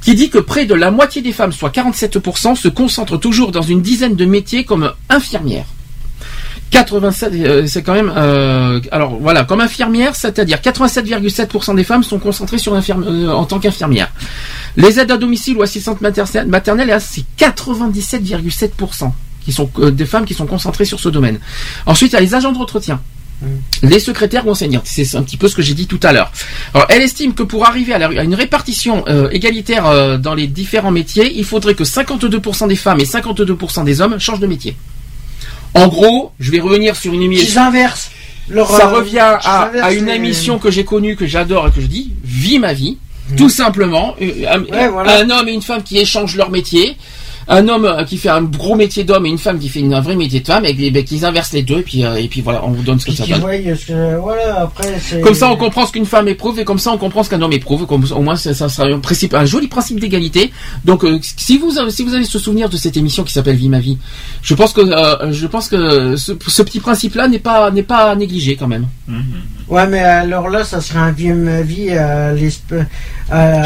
qui 0.01 0.13
dit 0.13 0.29
que 0.29 0.39
près 0.39 0.65
de 0.65 0.73
la 0.73 0.91
moitié 0.91 1.21
des 1.21 1.31
femmes, 1.31 1.53
soit 1.53 1.69
47%, 1.69 2.55
se 2.55 2.67
concentrent 2.67 3.17
toujours 3.17 3.53
dans 3.53 3.61
une 3.61 3.81
dizaine 3.81 4.15
de 4.17 4.25
métiers 4.25 4.65
comme 4.65 4.91
infirmière. 5.09 5.65
87, 6.73 7.33
euh, 7.33 7.67
c'est 7.67 7.83
quand 7.83 7.93
même. 7.93 8.11
euh, 8.17 8.79
alors 8.91 9.17
voilà, 9.21 9.43
comme 9.43 9.61
infirmière, 9.61 10.15
c'est-à-dire 10.15 10.57
87,7% 10.57 11.75
des 11.75 11.83
femmes 11.83 12.03
sont 12.03 12.17
concentrées 12.17 12.57
sur 12.57 12.73
euh, 12.73 13.27
en 13.29 13.45
tant 13.45 13.59
qu'infirmière. 13.59 14.11
Les 14.75 14.99
aides 14.99 15.11
à 15.11 15.17
domicile 15.17 15.55
ou 15.57 15.61
assistantes 15.61 16.01
mater- 16.01 16.45
maternelles, 16.47 16.97
c'est 16.99 17.23
97,7% 17.37 19.11
qui 19.45 19.51
sont 19.51 19.69
euh, 19.79 19.91
des 19.91 20.05
femmes 20.05 20.25
qui 20.25 20.33
sont 20.33 20.47
concentrées 20.47 20.85
sur 20.85 20.99
ce 20.99 21.09
domaine. 21.09 21.39
Ensuite, 21.85 22.11
il 22.13 22.15
y 22.15 22.17
a 22.17 22.21
les 22.21 22.33
agents 22.33 22.51
d'entretien. 22.51 22.99
Les 23.81 23.99
secrétaires 23.99 24.47
ou 24.47 24.51
enseignantes, 24.51 24.85
c'est 24.85 25.15
un 25.17 25.21
petit 25.21 25.35
peu 25.35 25.49
ce 25.49 25.55
que 25.55 25.61
j'ai 25.61 25.73
dit 25.73 25.85
tout 25.85 25.99
à 26.01 26.13
l'heure. 26.13 26.31
Alors, 26.73 26.87
elle 26.89 27.01
estime 27.01 27.33
que 27.33 27.43
pour 27.43 27.65
arriver 27.67 27.93
à, 27.93 27.97
la- 27.99 28.07
à 28.21 28.23
une 28.23 28.35
répartition 28.35 29.03
euh, 29.09 29.27
égalitaire 29.31 29.85
euh, 29.85 30.17
dans 30.17 30.33
les 30.33 30.47
différents 30.47 30.91
métiers, 30.91 31.31
il 31.37 31.43
faudrait 31.43 31.75
que 31.75 31.83
52% 31.83 32.67
des 32.69 32.77
femmes 32.77 33.01
et 33.01 33.03
52% 33.05 33.83
des 33.83 33.99
hommes 33.99 34.17
changent 34.17 34.39
de 34.39 34.47
métier. 34.47 34.77
En 35.73 35.87
gros, 35.87 36.31
je 36.39 36.51
vais 36.51 36.59
revenir 36.59 36.95
sur 36.95 37.13
une 37.13 37.21
émission. 37.21 37.61
inversent. 37.61 38.11
Leur, 38.49 38.69
Ça 38.69 38.87
revient 38.89 39.19
à, 39.19 39.93
une 39.93 40.09
émission 40.09 40.59
que 40.59 40.69
j'ai 40.69 40.83
connue, 40.83 41.15
que 41.15 41.25
j'adore 41.25 41.67
et 41.67 41.71
que 41.71 41.81
je 41.81 41.87
dis, 41.87 42.11
Vie 42.23 42.59
ma 42.59 42.73
vie. 42.73 42.97
Tout 43.37 43.49
simplement, 43.49 44.15
Euh, 44.21 44.45
un, 44.51 44.61
Ouais, 44.63 44.87
voilà. 44.89 45.19
un 45.19 45.29
homme 45.29 45.47
et 45.47 45.53
une 45.53 45.61
femme 45.61 45.81
qui 45.81 45.97
échangent 45.97 46.35
leur 46.35 46.49
métier. 46.51 46.97
Un 47.47 47.67
homme 47.67 47.85
euh, 47.85 48.03
qui 48.03 48.17
fait 48.17 48.29
un 48.29 48.41
gros 48.43 48.75
métier 48.75 49.03
d'homme 49.03 49.25
et 49.25 49.29
une 49.29 49.37
femme 49.37 49.59
qui 49.59 49.69
fait 49.69 49.79
une- 49.81 49.93
un 49.93 50.01
vrai 50.01 50.15
métier 50.15 50.39
de 50.39 50.45
femme, 50.47 50.65
et, 50.65 50.91
ben, 50.91 51.03
qu'ils 51.03 51.25
inversent 51.25 51.53
les 51.53 51.63
deux, 51.63 51.79
et 51.79 51.83
puis, 51.83 52.03
euh, 52.05 52.15
et 52.15 52.27
puis 52.27 52.41
voilà, 52.41 52.61
on 52.65 52.71
vous 52.71 52.83
donne 52.83 52.99
ce 52.99 53.05
que 53.05 53.11
Puis 53.11 53.17
ça 53.17 53.25
donne. 53.27 53.39
voient 53.41 53.51
ce 53.75 53.85
que- 53.85 54.17
voilà, 54.19 54.61
après, 54.61 54.93
c'est. 55.01 55.21
Comme 55.21 55.33
ça, 55.33 55.49
on 55.49 55.55
comprend 55.55 55.85
ce 55.85 55.91
qu'une 55.91 56.05
femme 56.05 56.27
éprouve 56.27 56.59
et 56.59 56.63
comme 56.65 56.79
ça, 56.79 56.91
on 56.91 56.97
comprend 56.97 57.23
ce 57.23 57.29
qu'un 57.29 57.41
homme 57.41 57.53
éprouve. 57.53 57.85
Comme, 57.85 58.05
au 58.15 58.21
moins, 58.21 58.35
ça, 58.35 58.53
ça 58.53 58.69
sera 58.69 58.87
un, 58.87 58.99
principe, 58.99 59.33
un 59.33 59.45
joli 59.45 59.67
principe 59.67 59.99
d'égalité. 59.99 60.51
Donc, 60.85 61.03
euh, 61.03 61.19
si 61.37 61.57
vous 61.57 61.77
avez- 61.77 61.91
si 61.91 62.03
vous 62.03 62.13
allez 62.15 62.25
se 62.25 62.39
souvenir 62.39 62.69
de 62.69 62.77
cette 62.77 62.97
émission 62.97 63.23
qui 63.23 63.33
s'appelle 63.33 63.55
Vie 63.55 63.69
ma 63.69 63.79
vie, 63.79 63.97
je 64.41 64.53
pense 64.53 64.73
que 64.73 64.81
euh, 64.81 65.31
je 65.31 65.47
pense 65.47 65.67
que 65.67 66.15
ce, 66.15 66.33
ce 66.47 66.61
petit 66.63 66.79
principe-là 66.79 67.27
n'est 67.27 67.39
pas 67.39 67.71
n'est 67.71 67.83
pas 67.83 68.15
négligé 68.15 68.55
quand 68.55 68.67
même. 68.67 68.87
Ouais, 69.69 69.87
mais 69.87 69.99
alors 69.99 70.49
là, 70.49 70.63
ça 70.63 70.81
serait 70.81 70.99
un 70.99 71.11
vieux 71.11 71.33
ma 71.33 71.61
vie 71.61 71.89
à 71.91 72.33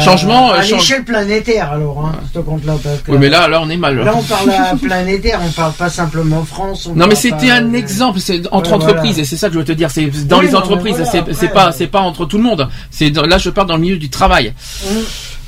Changement, 0.00 0.52
à 0.52 0.62
change- 0.62 0.80
l'échelle 0.80 1.04
planétaire, 1.04 1.72
alors, 1.72 2.06
hein, 2.06 2.20
ce 2.32 2.38
parce 2.38 3.00
que- 3.04 3.12
Oui, 3.12 3.18
mais 3.18 3.28
là, 3.28 3.48
là, 3.48 3.60
mal. 3.76 3.96
Là, 3.98 4.14
on 4.16 4.22
parle 4.22 4.50
à 4.50 4.74
planétaire, 4.76 5.40
on 5.46 5.50
parle 5.50 5.72
pas 5.74 5.90
simplement 5.90 6.44
France. 6.44 6.86
on 6.86 6.94
Non 6.94 7.06
mais 7.06 7.14
c'était 7.14 7.50
un 7.50 7.72
exemple, 7.74 8.20
c'est 8.20 8.42
entre 8.52 8.70
Ouais, 8.70 8.76
entreprises 8.76 9.12
voilà. 9.12 9.22
et 9.22 9.24
c'est 9.24 9.36
ça 9.36 9.48
que 9.48 9.54
je 9.54 9.58
veux 9.58 9.64
te 9.64 9.72
dire, 9.72 9.90
c'est 9.90 10.06
dans 10.26 10.38
Oui, 10.38 10.46
les 10.46 10.52
non, 10.52 10.58
entreprises, 10.58 10.96
voilà, 10.96 11.26
c'est 11.32 11.48
pas 11.52 11.72
c'est 11.72 11.86
pas 11.88 12.00
entre 12.00 12.24
tout 12.24 12.38
le 12.38 12.44
monde. 12.44 12.68
C'est 12.90 13.10
là 13.10 13.38
je 13.38 13.50
parle 13.50 13.66
dans 13.68 13.76
le 13.76 13.82
milieu 13.82 13.96
du 13.98 14.08
travail. 14.10 14.52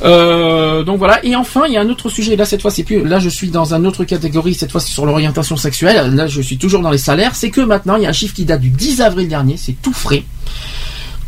Euh, 0.02 0.82
donc 0.82 0.96
voilà 0.96 1.22
et 1.26 1.36
enfin 1.36 1.64
il 1.68 1.74
y 1.74 1.76
a 1.76 1.82
un 1.82 1.88
autre 1.90 2.08
sujet 2.08 2.34
là 2.34 2.46
cette 2.46 2.62
fois 2.62 2.70
c'est 2.70 2.84
plus 2.84 3.04
là 3.04 3.18
je 3.18 3.28
suis 3.28 3.48
dans 3.50 3.74
une 3.74 3.86
autre 3.86 4.04
catégorie 4.04 4.54
cette 4.54 4.72
fois 4.72 4.80
c'est 4.80 4.92
sur 4.92 5.04
l'orientation 5.04 5.58
sexuelle 5.58 6.14
là 6.14 6.26
je 6.26 6.40
suis 6.40 6.56
toujours 6.56 6.80
dans 6.80 6.88
les 6.90 6.96
salaires 6.96 7.34
c'est 7.34 7.50
que 7.50 7.60
maintenant 7.60 7.96
il 7.96 8.04
y 8.04 8.06
a 8.06 8.08
un 8.08 8.12
chiffre 8.14 8.34
qui 8.34 8.46
date 8.46 8.62
du 8.62 8.70
10 8.70 9.02
avril 9.02 9.28
dernier 9.28 9.58
c'est 9.58 9.74
tout 9.82 9.92
frais 9.92 10.24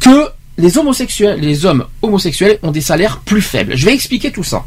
que 0.00 0.26
les 0.56 0.78
homosexuels 0.78 1.38
les 1.38 1.66
hommes 1.66 1.84
homosexuels 2.00 2.58
ont 2.62 2.70
des 2.70 2.80
salaires 2.80 3.18
plus 3.18 3.42
faibles 3.42 3.76
je 3.76 3.84
vais 3.84 3.92
expliquer 3.92 4.32
tout 4.32 4.42
ça 4.44 4.64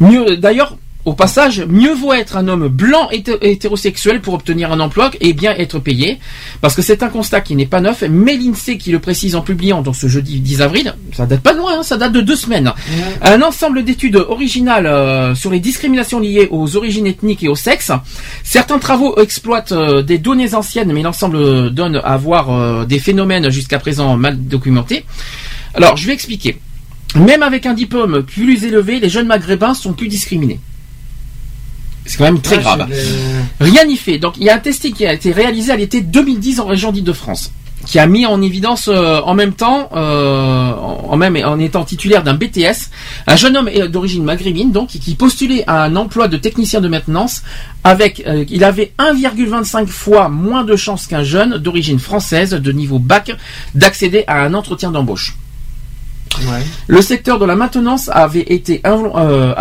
mieux 0.00 0.38
d'ailleurs 0.38 0.78
au 1.04 1.14
passage, 1.14 1.64
mieux 1.68 1.94
vaut 1.94 2.12
être 2.12 2.36
un 2.36 2.46
homme 2.48 2.68
blanc 2.68 3.08
hété- 3.10 3.38
hétérosexuel 3.40 4.20
pour 4.20 4.34
obtenir 4.34 4.70
un 4.70 4.80
emploi 4.80 5.10
et 5.20 5.32
bien 5.32 5.54
être 5.56 5.78
payé, 5.78 6.18
parce 6.60 6.74
que 6.74 6.82
c'est 6.82 7.02
un 7.02 7.08
constat 7.08 7.40
qui 7.40 7.56
n'est 7.56 7.66
pas 7.66 7.80
neuf, 7.80 8.04
mais 8.08 8.36
l'INSEE 8.36 8.76
qui 8.76 8.90
le 8.92 8.98
précise 8.98 9.34
en 9.34 9.40
publiant 9.40 9.80
donc 9.82 9.96
ce 9.96 10.08
jeudi 10.08 10.40
10 10.40 10.60
avril, 10.62 10.94
ça 11.12 11.24
date 11.26 11.40
pas 11.40 11.54
de 11.54 11.58
loin, 11.58 11.78
hein, 11.78 11.82
ça 11.82 11.96
date 11.96 12.12
de 12.12 12.20
deux 12.20 12.36
semaines, 12.36 12.72
un 13.22 13.40
ensemble 13.42 13.82
d'études 13.84 14.16
originales 14.16 14.86
euh, 14.86 15.34
sur 15.34 15.50
les 15.50 15.60
discriminations 15.60 16.20
liées 16.20 16.48
aux 16.50 16.76
origines 16.76 17.06
ethniques 17.06 17.42
et 17.44 17.48
au 17.48 17.56
sexe. 17.56 17.90
Certains 18.44 18.78
travaux 18.78 19.18
exploitent 19.18 19.72
euh, 19.72 20.02
des 20.02 20.18
données 20.18 20.54
anciennes, 20.54 20.92
mais 20.92 21.02
l'ensemble 21.02 21.36
euh, 21.36 21.70
donne 21.70 22.00
à 22.04 22.16
voir 22.18 22.50
euh, 22.50 22.84
des 22.84 22.98
phénomènes 22.98 23.50
jusqu'à 23.50 23.78
présent 23.78 24.16
mal 24.16 24.36
documentés. 24.46 25.04
Alors, 25.74 25.96
je 25.96 26.06
vais 26.06 26.12
expliquer. 26.12 26.58
Même 27.16 27.42
avec 27.42 27.66
un 27.66 27.74
diplôme 27.74 28.22
plus 28.22 28.64
élevé, 28.64 29.00
les 29.00 29.08
jeunes 29.08 29.26
maghrébins 29.26 29.74
sont 29.74 29.92
plus 29.94 30.08
discriminés. 30.08 30.60
C'est 32.06 32.16
quand 32.16 32.24
même 32.24 32.40
très 32.40 32.58
grave. 32.58 32.88
Rien 33.60 33.84
n'y 33.84 33.96
fait. 33.96 34.18
Donc 34.18 34.34
il 34.36 34.44
y 34.44 34.50
a 34.50 34.54
un 34.54 34.58
testing 34.58 34.92
qui 34.92 35.06
a 35.06 35.12
été 35.12 35.32
réalisé 35.32 35.72
à 35.72 35.76
l'été 35.76 36.00
2010 36.00 36.60
en 36.60 36.66
région 36.66 36.92
d'Île-de-France, 36.92 37.52
qui 37.86 37.98
a 37.98 38.06
mis 38.06 38.26
en 38.26 38.40
évidence 38.42 38.88
euh, 38.88 39.20
en 39.20 39.34
même 39.34 39.52
temps, 39.52 39.90
euh, 39.94 40.72
en 40.72 41.16
même 41.16 41.36
en 41.36 41.58
étant 41.58 41.84
titulaire 41.84 42.22
d'un 42.22 42.34
BTS, 42.34 42.90
un 43.26 43.36
jeune 43.36 43.56
homme 43.56 43.68
euh, 43.68 43.88
d'origine 43.88 44.24
maghrébine 44.24 44.72
donc 44.72 44.88
qui 44.88 45.14
postulait 45.14 45.64
à 45.66 45.84
un 45.84 45.96
emploi 45.96 46.28
de 46.28 46.36
technicien 46.36 46.80
de 46.80 46.88
maintenance 46.88 47.42
avec, 47.84 48.22
euh, 48.26 48.44
il 48.48 48.64
avait 48.64 48.92
1,25 48.98 49.86
fois 49.86 50.28
moins 50.28 50.64
de 50.64 50.76
chances 50.76 51.06
qu'un 51.06 51.22
jeune 51.22 51.58
d'origine 51.58 51.98
française 51.98 52.50
de 52.50 52.72
niveau 52.72 52.98
bac 52.98 53.32
d'accéder 53.74 54.24
à 54.26 54.42
un 54.42 54.54
entretien 54.54 54.90
d'embauche. 54.90 55.36
Le 56.86 57.02
secteur 57.02 57.38
de 57.38 57.44
la 57.44 57.56
maintenance 57.56 58.08
avait 58.12 58.40
été, 58.40 58.80
euh, 58.86 59.54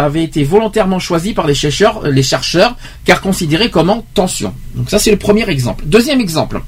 volontairement 0.45 0.99
choisi 0.99 1.34
par 1.34 1.47
les 1.47 1.53
chercheurs, 1.56 2.07
les 2.07 2.23
chercheurs 2.23 2.76
car 3.06 3.22
considéré 3.22 3.69
comme 3.69 3.89
en 3.89 4.06
tension. 4.14 4.53
Donc 4.76 4.89
ça 4.89 4.99
c'est 4.99 5.11
le 5.11 5.18
premier 5.18 5.47
exemple. 5.49 5.84
Deuxième 5.88 6.22
exemple, 6.22 6.61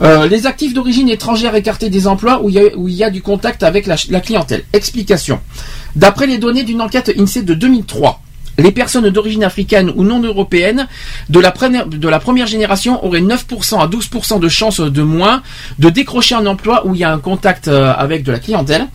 Euh, 0.00 0.26
les 0.26 0.46
actifs 0.46 0.74
d'origine 0.74 1.08
étrangère 1.08 1.54
écartés 1.54 1.88
des 1.88 2.08
emplois 2.08 2.42
où 2.42 2.48
il 2.48 2.56
y 2.56 2.58
a, 2.58 2.76
où 2.76 2.88
il 2.88 2.94
y 2.94 3.04
a 3.04 3.10
du 3.10 3.22
contact 3.22 3.62
avec 3.62 3.86
la, 3.86 3.94
la 4.08 4.20
clientèle. 4.20 4.64
Explication. 4.72 5.38
D'après 5.94 6.26
les 6.26 6.38
données 6.38 6.64
d'une 6.64 6.80
enquête 6.80 7.12
INSEE 7.16 7.42
de 7.44 7.54
2003, 7.54 8.20
les 8.58 8.72
personnes 8.72 9.08
d'origine 9.10 9.44
africaine 9.44 9.92
ou 9.94 10.04
non 10.04 10.20
européenne 10.22 10.86
de 11.28 11.40
la, 11.40 11.50
première, 11.50 12.46
génération 12.46 13.04
auraient 13.04 13.20
9% 13.20 13.80
à 13.80 13.86
12% 13.86 14.40
de 14.40 14.48
chances 14.48 14.80
de 14.80 15.02
moins 15.02 15.42
de 15.78 15.90
décrocher 15.90 16.34
un 16.34 16.46
emploi 16.46 16.86
où 16.86 16.94
il 16.94 17.00
y 17.00 17.04
a 17.04 17.12
un 17.12 17.18
contact 17.18 17.68
euh, 17.68 17.92
avec 17.96 18.22
de 18.22 18.32
la 18.32 18.38
clientèle. 18.38 18.86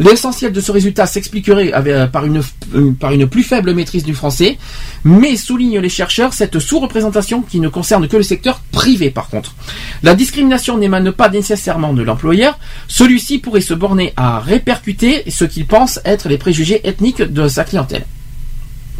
L'essentiel 0.00 0.52
de 0.52 0.60
ce 0.60 0.72
résultat 0.72 1.06
s'expliquerait 1.06 1.72
euh, 1.74 2.06
par, 2.06 2.24
une, 2.24 2.42
euh, 2.74 2.92
par 2.98 3.12
une 3.12 3.26
plus 3.26 3.42
faible 3.42 3.74
maîtrise 3.74 4.04
du 4.04 4.14
français, 4.14 4.58
mais 5.04 5.36
soulignent 5.36 5.80
les 5.80 5.88
chercheurs 5.88 6.32
cette 6.32 6.58
sous-représentation 6.58 7.42
qui 7.42 7.60
ne 7.60 7.68
concerne 7.68 8.08
que 8.08 8.16
le 8.16 8.22
secteur 8.22 8.60
privé 8.72 9.10
par 9.10 9.28
contre. 9.28 9.54
La 10.02 10.14
discrimination 10.14 10.78
n'émane 10.78 11.12
pas 11.12 11.28
nécessairement 11.28 11.92
de 11.92 12.02
l'employeur, 12.02 12.58
celui-ci 12.88 13.38
pourrait 13.38 13.60
se 13.60 13.74
borner 13.74 14.12
à 14.16 14.40
répercuter 14.40 15.22
ce 15.30 15.44
qu'il 15.44 15.66
pense 15.66 16.00
être 16.04 16.28
les 16.28 16.38
préjugés 16.38 16.80
ethniques 16.84 17.22
de 17.22 17.48
sa 17.48 17.64
clientèle. 17.64 18.04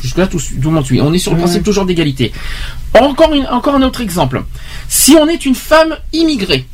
Jusque-là, 0.05 0.27
tout, 0.27 0.39
tout 0.39 0.69
le 0.69 0.75
monde 0.75 0.85
suit. 0.85 1.01
On 1.01 1.13
est 1.15 1.19
sur 1.19 1.33
le 1.33 1.39
principe 1.39 1.63
toujours 1.65 1.87
d'égalité. 1.87 2.31
Encore, 3.01 3.33
une- 3.33 3.47
encore 3.47 3.75
un 3.75 3.83
autre 3.83 4.03
exemple. 4.03 4.45
Si 4.87 5.17
on 5.19 5.27
est 5.29 5.47
une 5.47 5.55
femme 5.55 5.97
immigrée, 6.13 6.67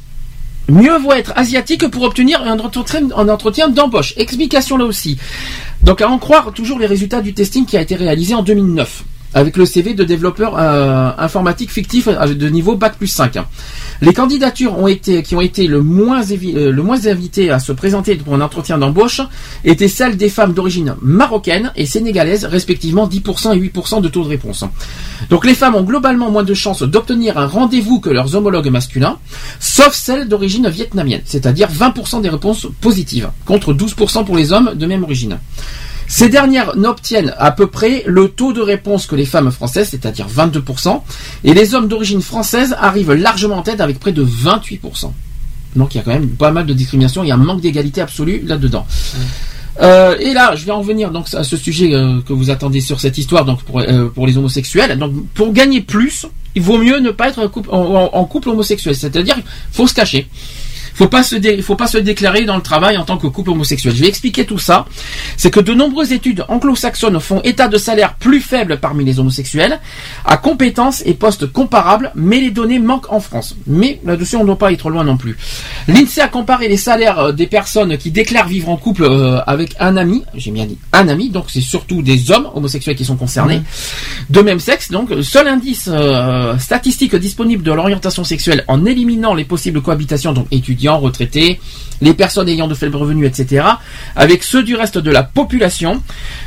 mieux 0.68 0.98
vaut 0.98 1.12
être 1.12 1.32
asiatique 1.36 1.86
pour 1.88 2.02
obtenir 2.02 2.42
un 2.42 2.58
entretien, 2.58 3.02
un 3.16 3.28
entretien 3.28 3.68
d'embauche. 3.68 4.14
Explication 4.16 4.76
là 4.76 4.84
aussi. 4.84 5.16
Donc 5.84 6.00
à 6.02 6.08
en 6.08 6.18
croire 6.18 6.52
toujours 6.52 6.80
les 6.80 6.86
résultats 6.86 7.20
du 7.22 7.32
testing 7.32 7.66
qui 7.66 7.76
a 7.76 7.80
été 7.82 7.94
réalisé 7.94 8.34
en 8.34 8.42
2009 8.42 9.04
avec 9.34 9.56
le 9.56 9.66
CV 9.66 9.94
de 9.94 10.04
développeur 10.04 10.58
euh, 10.58 11.10
informatique 11.18 11.70
fictif 11.70 12.08
euh, 12.08 12.34
de 12.34 12.48
niveau 12.48 12.76
bac 12.76 12.96
plus 12.96 13.06
5. 13.06 13.38
Les 14.02 14.12
candidatures 14.12 14.76
qui 15.02 15.34
ont 15.34 15.40
été 15.40 15.66
le 15.66 15.82
moins, 15.82 16.22
euh, 16.22 16.72
le 16.72 16.82
moins 16.82 17.06
invitées 17.06 17.50
à 17.50 17.58
se 17.58 17.72
présenter 17.72 18.16
pour 18.16 18.34
un 18.34 18.40
entretien 18.40 18.78
d'embauche 18.78 19.20
étaient 19.64 19.88
celles 19.88 20.16
des 20.16 20.28
femmes 20.28 20.52
d'origine 20.52 20.96
marocaine 21.02 21.72
et 21.76 21.86
sénégalaise, 21.86 22.44
respectivement 22.44 23.06
10% 23.06 23.54
et 23.54 23.60
8% 23.60 24.00
de 24.00 24.08
taux 24.08 24.24
de 24.24 24.28
réponse. 24.28 24.64
Donc 25.28 25.44
les 25.44 25.54
femmes 25.54 25.74
ont 25.74 25.82
globalement 25.82 26.30
moins 26.30 26.44
de 26.44 26.54
chances 26.54 26.82
d'obtenir 26.82 27.38
un 27.38 27.46
rendez-vous 27.46 28.00
que 28.00 28.10
leurs 28.10 28.34
homologues 28.34 28.70
masculins, 28.70 29.18
sauf 29.60 29.94
celles 29.94 30.28
d'origine 30.28 30.68
vietnamienne, 30.68 31.22
c'est-à-dire 31.24 31.68
20% 31.68 32.20
des 32.22 32.28
réponses 32.28 32.66
positives, 32.80 33.30
contre 33.44 33.74
12% 33.74 34.24
pour 34.24 34.36
les 34.36 34.52
hommes 34.52 34.74
de 34.74 34.86
même 34.86 35.04
origine. 35.04 35.38
Ces 36.10 36.28
dernières 36.28 36.76
n'obtiennent 36.76 37.32
à 37.38 37.52
peu 37.52 37.68
près 37.68 38.02
le 38.04 38.28
taux 38.28 38.52
de 38.52 38.60
réponse 38.60 39.06
que 39.06 39.14
les 39.14 39.24
femmes 39.24 39.52
françaises, 39.52 39.90
c'est-à-dire 39.90 40.26
22%, 40.26 41.02
et 41.44 41.54
les 41.54 41.72
hommes 41.76 41.86
d'origine 41.86 42.20
française 42.20 42.74
arrivent 42.80 43.12
largement 43.12 43.58
en 43.58 43.62
tête 43.62 43.80
avec 43.80 44.00
près 44.00 44.10
de 44.10 44.24
28%. 44.24 45.12
Donc 45.76 45.94
il 45.94 45.98
y 45.98 46.00
a 46.00 46.02
quand 46.02 46.10
même 46.10 46.30
pas 46.30 46.50
mal 46.50 46.66
de 46.66 46.74
discrimination, 46.74 47.22
il 47.22 47.28
y 47.28 47.30
a 47.30 47.36
un 47.36 47.38
manque 47.38 47.60
d'égalité 47.60 48.00
absolue 48.00 48.42
là-dedans. 48.44 48.84
Euh, 49.80 50.18
et 50.18 50.34
là, 50.34 50.56
je 50.56 50.64
vais 50.64 50.72
en 50.72 50.82
venir 50.82 51.12
donc 51.12 51.32
à 51.32 51.44
ce 51.44 51.56
sujet 51.56 51.94
euh, 51.94 52.20
que 52.26 52.32
vous 52.32 52.50
attendez 52.50 52.80
sur 52.80 52.98
cette 52.98 53.16
histoire, 53.16 53.44
donc 53.44 53.62
pour, 53.62 53.78
euh, 53.78 54.08
pour 54.08 54.26
les 54.26 54.36
homosexuels. 54.36 54.98
Donc 54.98 55.12
pour 55.34 55.52
gagner 55.52 55.80
plus, 55.80 56.26
il 56.56 56.62
vaut 56.62 56.78
mieux 56.78 56.98
ne 56.98 57.12
pas 57.12 57.28
être 57.28 57.38
en 57.38 57.48
couple, 57.48 57.68
en 57.70 58.24
couple 58.24 58.48
homosexuel, 58.48 58.96
c'est-à-dire 58.96 59.36
faut 59.70 59.86
se 59.86 59.94
cacher. 59.94 60.26
Faut 60.94 61.08
pas 61.08 61.22
se 61.22 61.36
dé- 61.36 61.62
faut 61.62 61.76
pas 61.76 61.86
se 61.86 61.98
déclarer 61.98 62.44
dans 62.44 62.56
le 62.56 62.62
travail 62.62 62.96
en 62.96 63.04
tant 63.04 63.16
que 63.18 63.26
couple 63.26 63.50
homosexuel. 63.50 63.94
Je 63.94 64.00
vais 64.02 64.08
expliquer 64.08 64.44
tout 64.44 64.58
ça. 64.58 64.84
C'est 65.36 65.50
que 65.50 65.60
de 65.60 65.72
nombreuses 65.74 66.12
études 66.12 66.44
anglo-saxonnes 66.48 67.18
font 67.20 67.40
état 67.42 67.68
de 67.68 67.78
salaires 67.78 68.14
plus 68.16 68.40
faibles 68.40 68.78
parmi 68.80 69.04
les 69.04 69.18
homosexuels, 69.18 69.80
à 70.24 70.36
compétences 70.36 71.02
et 71.06 71.14
postes 71.14 71.46
comparables, 71.50 72.12
mais 72.14 72.40
les 72.40 72.50
données 72.50 72.78
manquent 72.78 73.12
en 73.12 73.20
France. 73.20 73.56
Mais 73.66 74.00
là-dessus, 74.04 74.36
on 74.36 74.40
ne 74.40 74.46
doit 74.46 74.58
pas 74.58 74.68
aller 74.68 74.76
trop 74.76 74.90
loin 74.90 75.04
non 75.04 75.16
plus. 75.16 75.36
L'INSEE 75.88 76.20
a 76.20 76.28
comparé 76.28 76.68
les 76.68 76.76
salaires 76.76 77.18
euh, 77.18 77.32
des 77.32 77.46
personnes 77.46 77.96
qui 77.96 78.10
déclarent 78.10 78.48
vivre 78.48 78.68
en 78.68 78.76
couple 78.76 79.04
euh, 79.04 79.40
avec 79.46 79.74
un 79.80 79.96
ami, 79.96 80.22
j'ai 80.34 80.50
bien 80.50 80.66
dit 80.66 80.78
un 80.92 81.08
ami, 81.08 81.30
donc 81.30 81.46
c'est 81.48 81.60
surtout 81.60 82.02
des 82.02 82.30
hommes 82.30 82.48
homosexuels 82.54 82.96
qui 82.96 83.04
sont 83.04 83.16
concernés, 83.16 83.62
de 84.28 84.40
même 84.40 84.60
sexe. 84.60 84.90
Donc, 84.90 85.10
seul 85.22 85.48
indice 85.48 85.88
euh, 85.92 86.58
statistique 86.58 87.14
disponible 87.16 87.62
de 87.62 87.72
l'orientation 87.72 88.24
sexuelle 88.24 88.64
en 88.68 88.84
éliminant 88.84 89.34
les 89.34 89.44
possibles 89.44 89.80
cohabitations, 89.80 90.32
donc 90.32 90.46
étudiants, 90.80 90.98
retraités, 90.98 91.60
les 92.00 92.14
personnes 92.14 92.48
ayant 92.48 92.66
de 92.66 92.74
faibles 92.74 92.96
revenus, 92.96 93.26
etc., 93.28 93.62
avec 94.16 94.42
ceux 94.42 94.62
du 94.62 94.74
reste 94.74 94.96
de 94.96 95.10
la 95.10 95.22
population, 95.22 96.02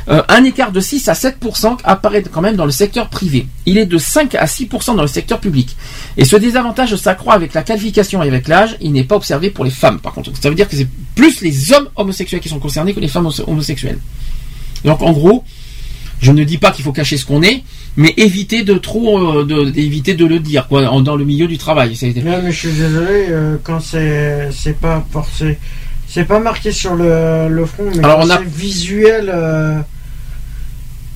euh, 0.08 0.22
un 0.28 0.42
écart 0.42 0.72
de 0.72 0.80
6 0.80 1.08
à 1.08 1.12
7% 1.12 1.78
apparaît 1.84 2.24
quand 2.24 2.40
même 2.40 2.56
dans 2.56 2.64
le 2.64 2.72
secteur 2.72 3.08
privé. 3.08 3.46
Il 3.64 3.78
est 3.78 3.86
de 3.86 3.96
5 3.96 4.34
à 4.34 4.46
6% 4.46 4.96
dans 4.96 5.02
le 5.02 5.06
secteur 5.08 5.38
public. 5.38 5.76
Et 6.16 6.24
ce 6.24 6.34
désavantage 6.34 6.96
s'accroît 6.96 7.34
avec 7.34 7.54
la 7.54 7.62
qualification 7.62 8.20
et 8.24 8.26
avec 8.26 8.48
l'âge. 8.48 8.76
Il 8.80 8.90
n'est 8.92 9.04
pas 9.04 9.14
observé 9.14 9.50
pour 9.50 9.64
les 9.64 9.70
femmes, 9.70 10.00
par 10.00 10.12
contre. 10.12 10.32
Ça 10.42 10.48
veut 10.48 10.56
dire 10.56 10.68
que 10.68 10.74
c'est 10.76 10.88
plus 11.14 11.40
les 11.40 11.72
hommes 11.72 11.88
homosexuels 11.94 12.40
qui 12.40 12.48
sont 12.48 12.58
concernés 12.58 12.92
que 12.92 12.98
les 13.00 13.06
femmes 13.08 13.26
homo- 13.26 13.44
homosexuelles. 13.46 13.98
Donc, 14.84 15.02
en 15.02 15.12
gros, 15.12 15.44
je 16.20 16.32
ne 16.32 16.42
dis 16.42 16.58
pas 16.58 16.72
qu'il 16.72 16.84
faut 16.84 16.92
cacher 16.92 17.16
ce 17.16 17.24
qu'on 17.24 17.42
est, 17.42 17.62
mais 17.96 18.12
éviter 18.16 18.62
de 18.64 18.74
trop, 18.74 19.38
euh, 19.40 19.44
de, 19.44 19.70
d'éviter 19.70 20.14
de 20.14 20.24
le 20.26 20.40
dire, 20.40 20.66
quoi, 20.68 20.86
en- 20.88 21.00
dans 21.00 21.16
le 21.16 21.24
milieu 21.24 21.46
du 21.46 21.58
travail. 21.58 21.94
C'est- 21.96 22.14
Ouais, 22.16 22.42
mais 22.42 22.50
je 22.52 22.58
suis 22.58 22.72
désolé, 22.72 23.26
euh, 23.30 23.56
quand 23.62 23.80
c'est 23.80 24.48
c'est 24.52 24.78
pas 24.78 25.04
forcé, 25.12 25.58
c'est 26.08 26.24
pas 26.24 26.40
marqué 26.40 26.72
sur 26.72 26.94
le, 26.96 27.48
le 27.48 27.66
front, 27.66 27.84
mais 27.94 28.04
Alors, 28.04 28.20
on 28.22 28.30
a- 28.30 28.38
c'est 28.38 28.44
visuel, 28.44 29.30
euh, 29.32 29.78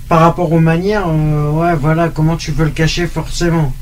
par 0.08 0.20
rapport 0.20 0.52
aux 0.52 0.60
manières, 0.60 1.06
euh, 1.08 1.50
ouais, 1.50 1.74
voilà, 1.76 2.08
comment 2.08 2.36
tu 2.36 2.50
veux 2.52 2.64
le 2.64 2.70
cacher 2.70 3.06
forcément. 3.06 3.72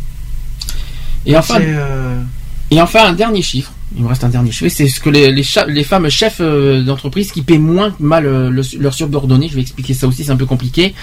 Et 1.24 1.36
enfin, 1.36 1.58
C'est, 1.58 2.74
et 2.76 2.80
enfin 2.80 3.06
un 3.06 3.12
dernier 3.12 3.42
chiffre. 3.42 3.72
Il 3.94 4.02
me 4.02 4.08
reste 4.08 4.24
un 4.24 4.28
dernier 4.28 4.50
chiffre. 4.50 4.74
C'est 4.74 4.88
ce 4.88 4.98
que 5.00 5.10
les, 5.10 5.84
femmes 5.84 6.08
chefs 6.10 6.38
euh, 6.40 6.82
d'entreprise 6.82 7.30
qui 7.30 7.42
paient 7.42 7.58
moins 7.58 7.94
mal 8.00 8.26
euh, 8.26 8.50
le- 8.50 8.62
leurs 8.80 8.94
subordonnés. 8.94 9.48
Je 9.48 9.54
vais 9.54 9.60
expliquer 9.60 9.94
ça 9.94 10.08
aussi, 10.08 10.24
c'est 10.24 10.32
un 10.32 10.36
peu 10.36 10.44
compliqué. 10.46 10.94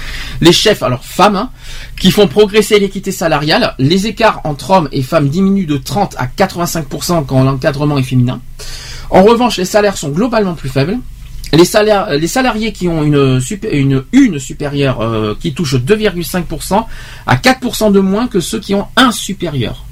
Les 0.41 0.51
chefs, 0.51 0.83
alors 0.83 1.03
femmes, 1.05 1.37
hein, 1.37 1.49
qui 1.97 2.11
font 2.11 2.27
progresser 2.27 2.79
l'équité 2.79 3.11
salariale. 3.11 3.73
Les 3.79 4.07
écarts 4.07 4.41
entre 4.43 4.71
hommes 4.71 4.89
et 4.91 5.01
femmes 5.01 5.29
diminuent 5.29 5.65
de 5.65 5.77
30 5.77 6.15
à 6.17 6.25
85% 6.27 7.25
quand 7.25 7.43
l'encadrement 7.43 7.97
est 7.97 8.03
féminin. 8.03 8.41
En 9.09 9.23
revanche, 9.23 9.57
les 9.57 9.65
salaires 9.65 9.97
sont 9.97 10.09
globalement 10.09 10.53
plus 10.55 10.69
faibles. 10.69 10.97
Les, 11.53 11.65
salaires, 11.65 12.09
les 12.09 12.27
salariés 12.27 12.73
qui 12.73 12.87
ont 12.87 13.03
une, 13.03 13.41
une 14.11 14.39
supérieure 14.39 15.01
euh, 15.01 15.35
qui 15.39 15.53
touchent 15.53 15.75
2,5% 15.75 16.83
à 17.27 17.35
4% 17.35 17.91
de 17.91 17.99
moins 17.99 18.27
que 18.27 18.39
ceux 18.39 18.59
qui 18.59 18.73
ont 18.75 18.87
un 18.97 19.11
supérieur. 19.11 19.85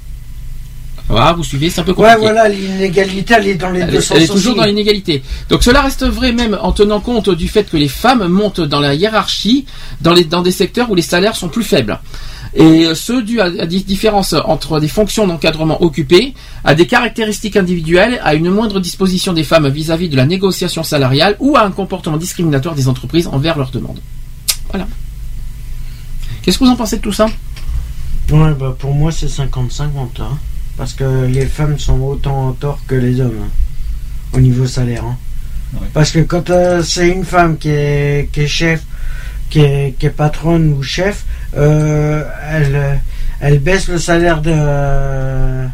Voilà, 1.08 1.32
vous 1.34 1.44
suivez, 1.44 1.68
c'est 1.68 1.80
un 1.80 1.84
peu 1.84 1.90
ouais, 1.92 1.96
compliqué. 2.14 2.20
voilà, 2.20 2.48
l'inégalité, 2.48 3.34
elle 3.36 3.48
est 3.48 3.54
dans 3.56 3.70
les 3.70 3.80
Elle, 3.80 3.90
deux 3.90 4.00
sens. 4.00 4.16
elle 4.16 4.22
est 4.22 4.26
toujours 4.28 4.52
aussi. 4.52 4.60
dans 4.60 4.64
l'inégalité. 4.66 5.22
Donc 5.50 5.62
cela 5.62 5.82
reste 5.82 6.04
vrai 6.06 6.32
même 6.32 6.56
en 6.62 6.72
tenant 6.72 7.00
compte 7.00 7.28
du 7.28 7.48
fait 7.48 7.64
que 7.68 7.76
les 7.76 7.88
femmes 7.88 8.26
montent 8.28 8.60
dans 8.62 8.80
la 8.80 8.94
hiérarchie 8.94 9.66
dans, 10.00 10.14
les, 10.14 10.24
dans 10.24 10.40
des 10.42 10.52
secteurs 10.52 10.90
où 10.90 10.94
les 10.94 11.02
salaires 11.02 11.36
sont 11.36 11.48
plus 11.48 11.64
faibles. 11.64 12.00
Et 12.54 12.86
euh, 12.86 12.94
ce 12.94 13.20
dû 13.20 13.40
à, 13.40 13.44
à 13.44 13.66
des 13.66 13.80
différences 13.80 14.34
entre 14.44 14.78
des 14.80 14.88
fonctions 14.88 15.26
d'encadrement 15.26 15.82
occupées, 15.82 16.34
à 16.64 16.74
des 16.74 16.86
caractéristiques 16.86 17.56
individuelles, 17.56 18.20
à 18.24 18.34
une 18.34 18.50
moindre 18.50 18.78
disposition 18.80 19.32
des 19.34 19.44
femmes 19.44 19.68
vis-à-vis 19.68 20.08
de 20.08 20.16
la 20.16 20.24
négociation 20.26 20.82
salariale 20.82 21.36
ou 21.40 21.56
à 21.56 21.62
un 21.64 21.70
comportement 21.72 22.16
discriminatoire 22.16 22.74
des 22.74 22.88
entreprises 22.88 23.26
envers 23.26 23.58
leurs 23.58 23.70
demandes. 23.70 24.00
Voilà. 24.70 24.86
Qu'est-ce 26.42 26.58
que 26.58 26.64
vous 26.64 26.70
en 26.70 26.76
pensez 26.76 26.96
de 26.96 27.02
tout 27.02 27.12
ça? 27.12 27.26
Ouais, 28.30 28.52
bah 28.58 28.74
pour 28.78 28.94
moi 28.94 29.12
c'est 29.12 29.26
50-50. 29.26 29.82
hein. 30.20 30.38
Parce 30.76 30.94
que 30.94 31.26
les 31.26 31.46
femmes 31.46 31.78
sont 31.78 32.00
autant 32.00 32.48
en 32.48 32.52
tort 32.52 32.80
que 32.86 32.94
les 32.94 33.20
hommes. 33.20 33.38
hein, 33.44 33.50
au 34.34 34.40
niveau 34.40 34.66
salaire. 34.66 35.04
hein. 35.04 35.16
Ouais. 35.74 35.86
Parce 35.92 36.10
que 36.10 36.20
quand 36.20 36.50
euh, 36.50 36.82
c'est 36.82 37.08
une 37.08 37.24
femme 37.24 37.56
qui 37.58 37.68
est, 37.70 38.28
qui 38.32 38.40
est 38.42 38.46
chef, 38.46 38.82
qui 39.50 39.60
est, 39.60 39.94
qui 39.98 40.06
est 40.06 40.10
patronne 40.10 40.72
ou 40.72 40.82
chef, 40.82 41.24
euh, 41.56 42.24
elle, 42.50 43.00
elle 43.40 43.58
baisse 43.58 43.88
le 43.88 43.98
salaire 43.98 44.40
de, 44.40 45.66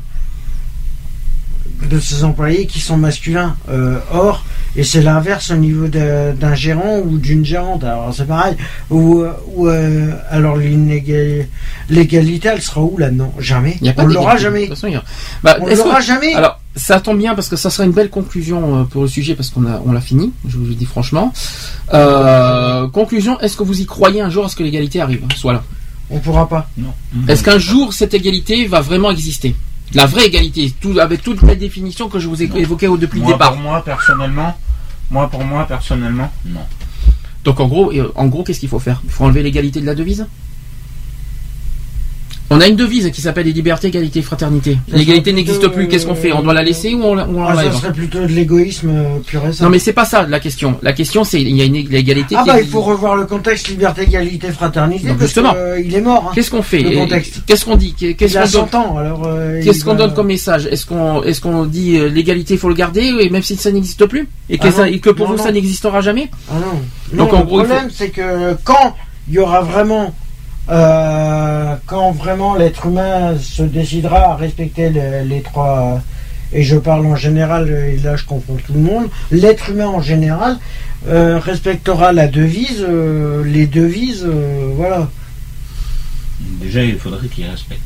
de 1.89 2.01
ses 2.01 2.25
employés 2.25 2.67
qui 2.67 2.81
sont 2.81 2.97
masculins. 2.97 3.57
Euh, 3.69 3.99
or, 4.13 4.45
et 4.77 4.85
c'est 4.85 5.03
l'inverse 5.03 5.51
au 5.51 5.57
niveau 5.57 5.89
d'un 5.89 6.55
gérant 6.55 6.99
ou 7.05 7.19
d'une 7.19 7.45
gérante. 7.45 7.85
Alors 7.85 8.13
c'est 8.15 8.27
pareil. 8.27 8.55
Ou, 8.91 9.25
ou, 9.55 9.67
euh, 9.69 10.13
alors 10.31 10.57
l'égalité, 10.57 12.49
elle 12.53 12.63
sera 12.63 12.81
où 12.83 12.97
là-dedans 12.99 13.33
Jamais. 13.39 13.77
Il 13.81 13.87
y 13.87 13.91
a 13.91 13.93
pas 13.93 14.05
On 14.05 14.07
l'aura 14.07 14.37
jamais. 14.37 14.63
De 14.63 14.67
toute 14.67 14.75
façon, 14.77 14.87
il 14.89 14.93
y 14.95 14.97
a- 14.97 15.05
Bah, 15.43 15.57
On 15.61 15.65
que- 15.67 15.75
l'aura 15.75 16.01
jamais. 16.01 16.35
Alors, 16.35 16.61
ça 16.77 17.01
tombe 17.01 17.19
bien 17.19 17.35
parce 17.35 17.49
que 17.49 17.57
ça 17.57 17.71
serait 17.71 17.87
une 17.87 17.93
belle 17.93 18.11
conclusion 18.11 18.81
euh, 18.81 18.85
pour 18.85 19.03
le 19.03 19.09
sujet 19.09 19.35
parce 19.35 19.51
qu'on 19.51 19.67
a, 19.67 19.83
on 19.85 19.93
l'a 19.93 20.01
fini, 20.01 20.33
je 20.47 20.57
vous 20.57 20.65
le 20.67 20.75
dis 20.75 20.85
franchement. 20.87 21.33
Euh, 21.95 22.89
conclusion, 22.89 23.41
est-ce 23.41 23.57
que 23.57 23.63
vous 23.63 23.81
y 23.81 23.87
croyez 23.87 24.21
un 24.21 24.31
jour 24.31 24.45
à 24.45 24.49
ce 24.49 24.57
que 24.57 24.63
l'égalité 24.63 25.01
arrive? 25.01 25.23
Soit 25.37 25.55
là. 25.55 25.63
On 26.11 26.21
pourra 26.21 26.49
pas. 26.49 26.71
Non. 26.79 26.93
Est-ce 27.29 27.43
qu'un 27.45 27.59
jour 27.59 27.93
cette 27.93 28.15
égalité 28.15 28.67
va 28.67 28.81
vraiment 28.81 29.11
exister? 29.11 29.55
La 29.95 30.07
vraie 30.07 30.27
égalité, 30.27 30.73
tout, 30.81 30.99
avec 31.01 31.23
toutes 31.23 31.43
les 31.43 31.57
définitions 31.57 32.09
que 32.09 32.19
je 32.19 32.29
vous 32.29 32.43
ai 32.43 32.51
évoquées 32.57 32.89
au- 32.89 32.97
depuis 32.99 33.21
le 33.21 33.27
départ. 33.27 33.53
pour 33.53 33.61
moi, 33.63 33.83
personnellement, 33.85 34.57
moi, 35.11 35.29
pour 35.31 35.43
moi, 35.45 35.65
personnellement, 35.67 36.31
non. 36.45 36.61
Donc 37.45 37.61
en 37.61 37.69
gros, 37.69 37.93
en 38.15 38.27
gros, 38.27 38.43
qu'est-ce 38.45 38.61
qu'il 38.61 38.69
faut 38.69 38.79
faire? 38.79 39.01
Il 39.05 39.11
faut 39.11 39.25
enlever 39.25 39.43
l'égalité 39.43 39.81
de 39.81 39.87
la 39.87 39.95
devise? 39.95 40.27
On 42.51 42.63
a 42.63 42.67
une 42.67 42.77
devise 42.77 43.11
qui 43.11 43.21
s'appelle 43.21 43.47
liberté, 43.47 43.89
égalité, 43.89 44.23
fraternité. 44.23 44.79
Ça 44.91 44.97
L'égalité 44.97 45.35
n'existe 45.35 45.69
plus. 45.69 45.87
Qu'est-ce 45.87 46.07
qu'on 46.07 46.15
fait? 46.15 46.33
On 46.33 46.41
doit 46.43 46.55
la 46.55 46.63
laisser 46.63 46.95
ou 46.95 47.03
on, 47.03 47.19
on 47.19 47.45
Ah, 47.45 47.49
ça 47.55 47.63
l'enlève 47.63 47.75
serait 47.75 47.93
plutôt 47.93 48.21
de 48.21 48.27
l'égoïsme 48.29 48.89
euh, 48.89 49.19
pur 49.27 49.43
et 49.47 49.53
simple. 49.53 49.65
Non 49.65 49.69
mais 49.71 49.79
c'est 49.79 49.93
pas 49.93 50.07
ça 50.07 50.27
la 50.27 50.41
question. 50.41 50.79
La 50.83 50.95
question 50.95 51.25
c'est 51.25 51.43
il 51.43 51.55
y 51.57 51.61
a 51.61 51.65
une 51.67 51.75
l'égalité 51.75 52.37
Ah 52.39 52.43
qui 52.45 52.49
bah 52.49 52.61
il 52.61 52.67
faut 52.67 52.81
revoir 52.81 53.17
le 53.17 53.27
contexte 53.27 53.69
liberté, 53.69 54.05
égalité, 54.05 54.51
fraternité. 54.51 55.09
Donc, 55.09 55.19
parce 55.19 55.29
justement. 55.29 55.53
que, 55.53 55.59
euh, 55.59 55.81
il 55.81 55.95
est 55.95 56.01
mort. 56.01 56.29
hein. 56.29 56.33
Qu'est-ce 56.35 56.51
qu'on 56.51 56.63
fait? 56.63 56.83
Qu'est-ce 57.47 57.67
qu'on 57.67 57.77
dit? 57.77 57.95
Il 58.01 58.17
Qu'est-ce 58.17 58.35
qu'on 58.35 58.41
donne 58.41 58.71
100 58.71 58.75
ans 58.77 58.97
alors. 58.97 59.23
euh, 59.27 59.61
Qu'est-ce 59.63 59.85
qu'on 59.85 59.91
va- 59.93 59.99
donne 59.99 60.15
comme 60.15 60.29
message? 60.29 60.67
Est-ce 60.71 60.87
qu'on 60.87 61.23
est-ce 61.25 61.43
qu'on 61.43 61.67
dit 61.67 61.99
euh, 61.99 62.09
l'égalité 62.09 62.55
il 62.55 62.59
faut 62.61 62.71
le 62.71 62.75
garder 62.75 63.13
et 63.21 63.29
même 63.29 63.43
si 63.43 63.57
ça 63.57 63.71
n'existe 63.71 64.07
plus? 64.07 64.27
Et 64.49 64.57
que, 64.57 64.69
Ah 64.69 64.73
ça- 64.73 64.89
et 64.89 65.01
que 65.01 65.11
pour 65.11 65.27
Non, 65.27 65.33
vous 65.33 65.39
non. 65.39 65.45
ça 65.45 65.53
n'existera 65.53 66.01
jamais? 66.01 66.31
Ah 66.51 66.55
non. 66.55 66.81
Donc, 67.15 67.31
Non, 67.33 67.37
en 67.37 67.41
le 67.41 67.47
gros, 67.47 67.59
problème 67.59 67.89
c'est 67.93 68.09
que 68.09 68.55
quand 68.65 68.97
il 69.29 69.35
y 69.35 69.39
aura 69.39 69.61
vraiment 69.61 70.15
euh, 70.71 71.75
quand 71.87 72.13
vraiment 72.13 72.55
l'être 72.55 72.87
humain 72.87 73.37
se 73.41 73.63
décidera 73.63 74.33
à 74.33 74.37
respecter 74.37 74.91
le- 74.91 75.23
les 75.27 75.41
trois 75.43 76.01
et 76.53 76.63
je 76.63 76.77
parle 76.77 77.07
en 77.07 77.17
général 77.17 77.69
et 77.71 77.97
là 77.99 78.17
je 78.17 78.25
confonds 78.25 78.57
tout 78.67 78.73
le 78.73 78.81
monde 78.81 79.07
l'être 79.31 79.71
humain 79.71 79.87
en 79.87 80.01
général 80.03 80.59
euh, 81.09 81.39
respectera 81.39 82.13
la 82.13 82.27
devise 82.27 82.85
euh, 82.89 83.45
les 83.45 83.67
devises 83.67 84.25
euh, 84.27 84.71
voilà 84.75 85.09
Déjà, 86.61 86.85
il 86.85 86.97
faudrait 86.97 87.27
qu'il 87.27 87.47
respecte. 87.47 87.81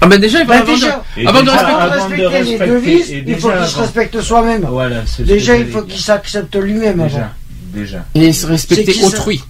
Ah 0.00 0.08
ben 0.08 0.18
déjà 0.20 0.40
il 0.40 0.46
va 0.46 0.54
Bah, 0.56 0.62
avant 0.62 0.72
déjà, 0.74 0.86
de 0.86 0.92
respecter- 0.92 1.26
avant 1.28 1.42
de 1.42 1.50
avant 1.50 2.08
de 2.08 2.24
respecter 2.24 2.66
les 2.66 2.66
devises 2.74 3.10
il 3.28 3.36
faut 3.36 3.50
qu'il 3.50 3.66
se 3.66 3.78
respecte 3.78 4.20
soi-même 4.20 4.66
Voilà, 4.68 5.02
déjà 5.20 5.56
il 5.56 5.66
faut 5.68 5.82
qu'il 5.82 6.00
s'accepte 6.00 6.56
lui-même 6.56 7.00
avant 7.00 7.08
Déjà, 7.10 7.32
déjà. 7.74 8.04
et 8.14 8.32
se 8.32 8.46
respecter 8.46 9.04
autrui. 9.04 9.42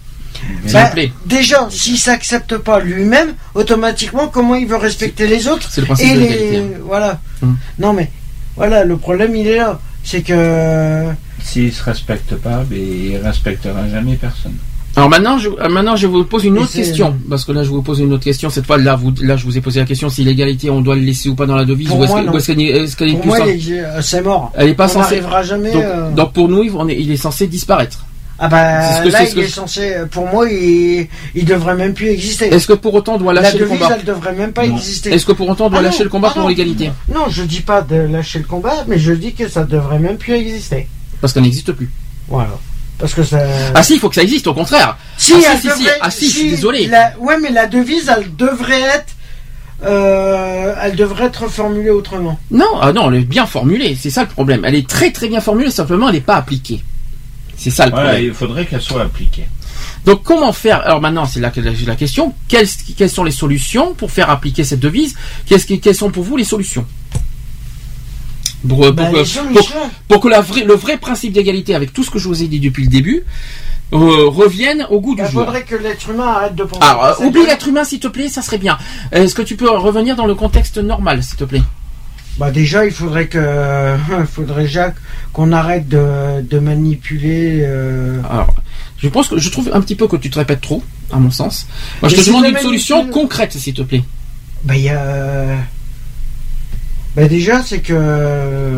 Bah, 0.72 0.90
déjà, 1.26 1.68
s'il 1.70 1.98
s'accepte 1.98 2.56
pas 2.58 2.80
lui-même, 2.80 3.34
automatiquement, 3.54 4.28
comment 4.28 4.54
il 4.54 4.66
veut 4.66 4.76
respecter 4.76 5.26
les 5.26 5.48
autres 5.48 5.68
C'est 5.70 5.80
le 5.82 5.86
principe 5.86 6.08
et 6.08 6.14
de 6.14 6.18
les 6.20 6.28
l'égalité. 6.28 6.58
hein. 6.58 6.78
voilà. 6.84 7.20
Hum. 7.42 7.56
Non 7.78 7.92
mais 7.92 8.10
voilà, 8.56 8.84
le 8.84 8.96
problème 8.96 9.34
il 9.36 9.46
est 9.46 9.56
là, 9.56 9.78
c'est 10.04 10.22
que 10.22 11.04
S'il 11.42 11.72
se 11.72 11.82
respecte 11.82 12.34
pas, 12.36 12.62
ben, 12.68 12.78
il 12.78 13.16
respectera 13.18 13.88
jamais 13.88 14.14
personne. 14.16 14.54
Alors 14.96 15.08
maintenant, 15.08 15.38
je, 15.38 15.48
euh, 15.48 15.68
maintenant, 15.68 15.94
je 15.94 16.08
vous 16.08 16.24
pose 16.24 16.44
une 16.44 16.58
autre 16.58 16.72
question. 16.72 17.16
Parce 17.30 17.44
que 17.44 17.52
là, 17.52 17.62
je 17.62 17.68
vous 17.68 17.80
pose 17.80 18.00
une 18.00 18.12
autre 18.12 18.24
question. 18.24 18.50
Cette 18.50 18.66
fois, 18.66 18.76
là, 18.76 18.96
vous, 18.96 19.14
là, 19.22 19.36
je 19.36 19.44
vous 19.44 19.56
ai 19.56 19.60
posé 19.60 19.78
la 19.78 19.86
question 19.86 20.08
si 20.10 20.24
l'égalité, 20.24 20.68
on 20.68 20.80
doit 20.80 20.96
le 20.96 21.02
laisser 21.02 21.28
ou 21.28 21.36
pas 21.36 21.46
dans 21.46 21.54
la 21.54 21.64
devise, 21.64 21.86
Pour 21.88 22.00
ou 22.00 22.04
est-ce 22.04 22.46
qu'elle 22.96 23.10
est, 23.10 23.14
plus 23.20 23.28
moi, 23.28 23.38
euh, 23.40 24.02
c'est 24.02 24.20
mort. 24.20 24.52
Elle 24.56 24.70
est 24.70 24.74
pas 24.74 24.86
On 24.86 24.88
censée. 24.88 25.16
n'arrivera 25.20 25.42
jamais. 25.44 25.70
Donc, 25.70 25.84
euh, 25.84 26.10
donc 26.10 26.32
pour 26.32 26.48
nous, 26.48 26.64
il- 26.64 26.72
on 26.74 26.88
est- 26.88 26.96
il 26.98 27.08
est 27.12 27.16
censé 27.16 27.46
disparaître. 27.46 28.04
Ah 28.42 28.48
bah 28.48 29.02
que- 29.04 29.08
là, 29.10 29.22
il 29.24 29.34
que 29.34 29.40
est 29.40 29.48
censé. 29.48 29.96
Pour 30.10 30.26
moi, 30.26 30.48
il, 30.50 31.06
il 31.34 31.44
devrait 31.44 31.74
même 31.76 31.92
plus 31.92 32.08
exister. 32.08 32.46
Est-ce 32.46 32.66
que 32.66 32.72
pour 32.72 32.94
autant 32.94 33.16
on 33.16 33.18
doit 33.18 33.34
lâcher 33.34 33.58
le 33.58 33.66
devise, 33.66 33.78
combat 33.80 33.96
elle 33.98 34.04
devrait 34.06 34.32
même 34.32 34.52
pas 34.52 34.66
Non. 34.66 34.76
exister. 34.76 35.12
Est-ce 35.12 35.26
que 35.26 35.32
pour 35.32 35.46
autant 35.48 35.66
on 35.66 35.70
doit 35.70 35.80
Ah 35.80 35.82
non, 35.82 35.88
lâcher 35.90 36.04
le 36.04 36.08
combat 36.08 36.30
pour 36.30 36.48
l'égalité 36.48 36.90
Non, 37.14 37.26
je 37.28 37.42
dis 37.42 37.60
pas 37.60 37.82
de 37.82 37.96
lâcher 37.96 38.38
le 38.38 38.46
combat, 38.46 38.84
mais 38.88 38.98
je 38.98 39.12
dis 39.12 39.34
que 39.34 39.46
ça 39.46 39.64
devrait 39.64 39.98
même 39.98 40.16
plus 40.16 40.32
exister. 40.32 40.88
Parce 41.20 41.34
qu'elle 41.34 41.42
n'existe 41.42 41.72
plus. 41.72 41.90
Voilà. 42.28 42.52
Parce 42.98 43.12
que 43.12 43.22
ça. 43.22 43.40
Ah 43.74 43.82
si, 43.82 43.94
il 43.94 43.98
faut 44.00 44.08
que 44.08 44.14
ça 44.14 44.22
existe, 44.22 44.46
au 44.46 44.54
contraire. 44.54 44.96
Si, 45.18 45.32
ah, 45.34 45.38
elle 45.52 45.58
si, 45.58 45.68
si, 45.68 45.72
si. 45.74 45.78
devrait- 45.84 45.98
Ah 46.00 46.10
si, 46.10 46.26
je 46.30 46.30
suis 46.38 46.50
désolé. 46.50 46.86
la- 46.86 47.12
ouais, 47.18 47.36
mais 47.42 47.50
la 47.50 47.66
devise, 47.66 48.10
elle 48.14 48.34
devrait 48.36 48.80
être. 48.80 49.14
euh, 49.84 50.74
elle 50.82 50.96
devrait 50.96 51.26
être 51.26 51.48
formulée 51.48 51.90
autrement. 51.90 52.38
Non, 52.50 52.66
ah 52.80 52.92
non, 52.92 53.10
elle 53.10 53.20
est 53.20 53.24
bien 53.24 53.46
formulée. 53.46 53.96
C'est 53.98 54.10
ça 54.10 54.22
le 54.22 54.28
problème. 54.28 54.64
Elle 54.64 54.74
est 54.74 54.86
très 54.88 55.10
très 55.10 55.28
bien 55.28 55.40
formulée, 55.40 55.70
simplement 55.70 56.08
elle 56.08 56.14
n'est 56.16 56.20
pas 56.20 56.36
appliquée. 56.36 56.82
C'est 57.62 57.70
ça 57.70 57.84
le 57.84 57.90
Voilà, 57.90 58.08
problème. 58.12 58.28
il 58.30 58.34
faudrait 58.34 58.64
qu'elle 58.64 58.80
soit 58.80 59.02
appliquée. 59.02 59.44
Donc 60.06 60.22
comment 60.22 60.50
faire? 60.54 60.80
Alors 60.80 61.02
maintenant, 61.02 61.26
c'est 61.26 61.40
là 61.40 61.50
que 61.50 61.60
la, 61.60 61.72
la 61.86 61.94
question. 61.94 62.34
Quelles, 62.48 62.66
quelles 62.96 63.10
sont 63.10 63.22
les 63.22 63.30
solutions 63.30 63.92
pour 63.92 64.10
faire 64.10 64.30
appliquer 64.30 64.64
cette 64.64 64.80
devise? 64.80 65.14
Qu'est-ce 65.44 65.66
Quelles 65.74 65.94
sont 65.94 66.10
pour 66.10 66.24
vous 66.24 66.38
les 66.38 66.44
solutions? 66.44 66.86
Pour, 68.66 68.92
Bah, 68.92 69.04
pour 69.04 69.14
les 69.16 69.22
que- 69.24 69.28
solutions. 69.28 69.74
pour- 69.74 69.90
pour 70.08 70.20
que 70.20 70.28
la 70.28 70.40
vraie- 70.40 70.64
le 70.64 70.72
vrai 70.74 70.96
principe 70.96 71.34
d'égalité, 71.34 71.74
avec 71.74 71.92
tout 71.92 72.02
ce 72.02 72.10
que 72.10 72.18
je 72.18 72.28
vous 72.28 72.42
ai 72.42 72.46
dit 72.48 72.60
depuis 72.60 72.84
le 72.84 72.88
début, 72.90 73.24
euh, 73.92 74.26
revienne 74.28 74.86
au 74.90 75.00
goût 75.00 75.14
du 75.14 75.20
Il 75.22 75.28
jour. 75.30 75.44
faudrait 75.44 75.64
que 75.64 75.74
l'être 75.76 76.08
humain 76.08 76.28
arrête 76.28 76.54
de 76.54 76.64
penser. 76.64 76.82
Alors, 76.82 77.20
oublie 77.22 77.44
l'être 77.44 77.68
humain, 77.68 77.84
s'il 77.84 78.00
te 78.00 78.08
plaît, 78.08 78.28
ça 78.30 78.40
serait 78.40 78.58
bien. 78.58 78.78
Est-ce 79.12 79.34
que 79.34 79.42
tu 79.42 79.56
peux 79.56 79.68
revenir 79.70 80.16
dans 80.16 80.26
le 80.26 80.34
contexte 80.34 80.78
normal, 80.78 81.22
s'il 81.22 81.36
te 81.36 81.44
plaît? 81.44 81.62
Bah 82.40 82.50
déjà, 82.50 82.86
il 82.86 82.90
faudrait 82.90 83.26
que, 83.26 83.96
faudrait 84.32 84.66
Jacques 84.66 84.96
qu'on 85.34 85.52
arrête 85.52 85.86
de, 85.88 86.40
de 86.40 86.58
manipuler. 86.58 87.60
euh, 87.62 88.18
Alors, 88.30 88.54
je 88.96 89.08
pense 89.08 89.28
que 89.28 89.38
je 89.38 89.50
trouve 89.50 89.70
un 89.74 89.82
petit 89.82 89.94
peu 89.94 90.08
que 90.08 90.16
tu 90.16 90.30
te 90.30 90.38
répètes 90.38 90.62
trop, 90.62 90.82
à 91.12 91.18
mon 91.18 91.30
sens. 91.30 91.66
Moi, 92.00 92.08
je 92.08 92.16
Mais 92.16 92.22
te 92.22 92.26
demande 92.28 92.46
une 92.46 92.56
solution 92.56 93.06
concrète, 93.08 93.52
s'il 93.52 93.74
te 93.74 93.82
plaît. 93.82 94.02
Bah 94.64 94.74
il 94.74 94.84
y 94.84 94.88
a. 94.88 95.44
Bah 97.14 97.28
déjà, 97.28 97.62
c'est 97.62 97.80
que 97.80 98.74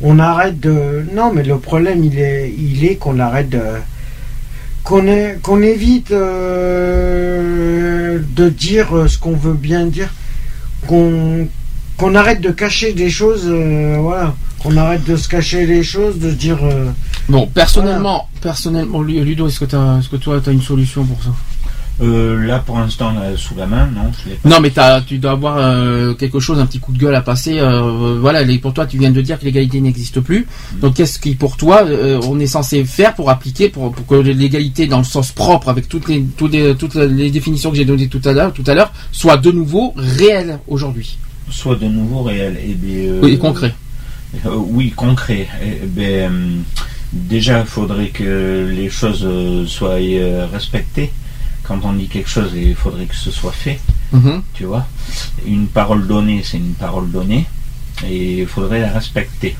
on 0.00 0.20
arrête 0.20 0.60
de. 0.60 1.04
Non, 1.12 1.32
mais 1.34 1.42
le 1.42 1.58
problème, 1.58 2.04
il 2.04 2.20
est, 2.20 2.54
il 2.56 2.84
est 2.84 2.94
qu'on 2.94 3.18
arrête 3.18 3.50
de. 3.50 3.60
Qu'on 4.84 5.08
est, 5.08 5.40
qu'on 5.42 5.62
évite 5.62 6.12
euh, 6.12 8.20
de 8.36 8.48
dire 8.50 9.06
ce 9.08 9.18
qu'on 9.18 9.34
veut 9.34 9.54
bien 9.54 9.86
dire. 9.86 10.10
Qu'on 10.86 11.48
qu'on 11.96 12.14
arrête 12.14 12.40
de 12.40 12.50
cacher 12.50 12.92
des 12.92 13.10
choses. 13.10 13.42
euh, 13.46 13.98
voilà. 14.00 14.34
Qu'on 14.60 14.76
arrête 14.76 15.04
de 15.04 15.16
se 15.16 15.28
cacher 15.28 15.66
les 15.66 15.82
choses, 15.82 16.18
de 16.18 16.30
dire. 16.30 16.58
euh, 16.62 16.86
Bon, 17.28 17.46
personnellement, 17.46 18.28
personnellement, 18.40 19.02
Lu- 19.02 19.22
Ludo, 19.24 19.46
est-ce 19.48 19.60
que, 19.60 19.64
t'as- 19.66 19.98
est-ce 19.98 20.08
que 20.08 20.16
toi, 20.16 20.40
tu 20.42 20.50
as 20.50 20.52
une 20.52 20.62
solution 20.62 21.04
pour 21.04 21.22
ça? 21.22 21.30
Euh, 22.02 22.44
là, 22.44 22.58
pour 22.58 22.76
l'instant, 22.78 23.12
sous 23.36 23.54
la 23.54 23.66
main, 23.66 23.86
non. 23.94 24.10
je 24.24 24.30
l'ai 24.30 24.34
pas. 24.36 24.48
Non, 24.48 24.58
mais 24.60 24.70
t'as- 24.70 25.00
tu 25.02 25.18
dois 25.18 25.30
avoir 25.32 25.56
euh, 25.58 26.12
quelque 26.14 26.40
chose, 26.40 26.58
un 26.58 26.66
petit 26.66 26.80
coup 26.80 26.92
de 26.92 26.98
gueule 26.98 27.14
à 27.14 27.20
passer. 27.20 27.60
euh, 27.60 28.18
voilà, 28.20 28.42
les- 28.42 28.58
pour 28.58 28.72
toi, 28.74 28.84
tu 28.86 28.98
viens 28.98 29.12
de 29.12 29.20
dire 29.20 29.38
que 29.38 29.44
l'égalité 29.44 29.80
n'existe 29.80 30.18
plus. 30.20 30.46
Donc, 30.80 30.94
qu'est-ce 30.94 31.18
qui, 31.20 31.34
pour 31.36 31.56
toi, 31.56 31.84
euh, 31.84 32.18
on 32.24 32.40
est 32.40 32.46
censé 32.48 32.84
faire 32.84 33.14
pour 33.14 33.30
appliquer, 33.30 33.68
pour, 33.68 33.92
pour 33.92 34.06
que 34.06 34.14
l'égalité, 34.16 34.86
dans 34.88 34.98
le 34.98 35.04
sens 35.04 35.30
propre, 35.30 35.68
avec 35.68 35.88
toutes 35.88 36.08
les, 36.08 36.22
toutes 36.36 36.52
les, 36.52 36.74
toutes 36.74 36.96
les 36.96 37.30
définitions 37.30 37.70
que 37.70 37.76
j'ai 37.76 37.84
données 37.84 38.08
tout 38.08 38.22
à 38.24 38.32
l'heure, 38.32 38.52
tout 38.52 38.64
à 38.66 38.74
l'heure, 38.74 38.92
soit 39.12 39.36
de 39.36 39.52
nouveau 39.52 39.94
réelle 39.96 40.58
aujourd'hui? 40.66 41.16
Soit 41.50 41.76
de 41.76 41.86
nouveau 41.86 42.22
réel. 42.22 42.58
Et, 42.64 42.74
bien, 42.74 43.12
euh, 43.12 43.20
Oui, 43.22 43.32
et 43.32 43.38
concret. 43.38 43.74
Euh, 44.46 44.54
oui, 44.56 44.90
concret. 44.90 45.46
Euh, 45.62 46.28
déjà, 47.12 47.60
il 47.60 47.66
faudrait 47.66 48.08
que 48.08 48.68
les 48.74 48.88
choses 48.90 49.26
soient 49.68 49.98
respectées. 50.52 51.12
Quand 51.62 51.78
on 51.84 51.92
dit 51.94 52.08
quelque 52.08 52.28
chose, 52.28 52.50
il 52.54 52.74
faudrait 52.74 53.06
que 53.06 53.14
ce 53.16 53.30
soit 53.30 53.52
fait. 53.52 53.78
Mhm. 54.12 54.42
Tu 54.52 54.64
vois? 54.64 54.86
Une 55.46 55.66
parole 55.66 56.06
donnée, 56.06 56.42
c'est 56.44 56.58
une 56.58 56.74
parle 56.74 57.10
donnée. 57.10 57.46
Et 58.06 58.40
il 58.40 58.46
faudrait 58.46 58.80
la 58.80 58.90
respecter. 58.92 59.56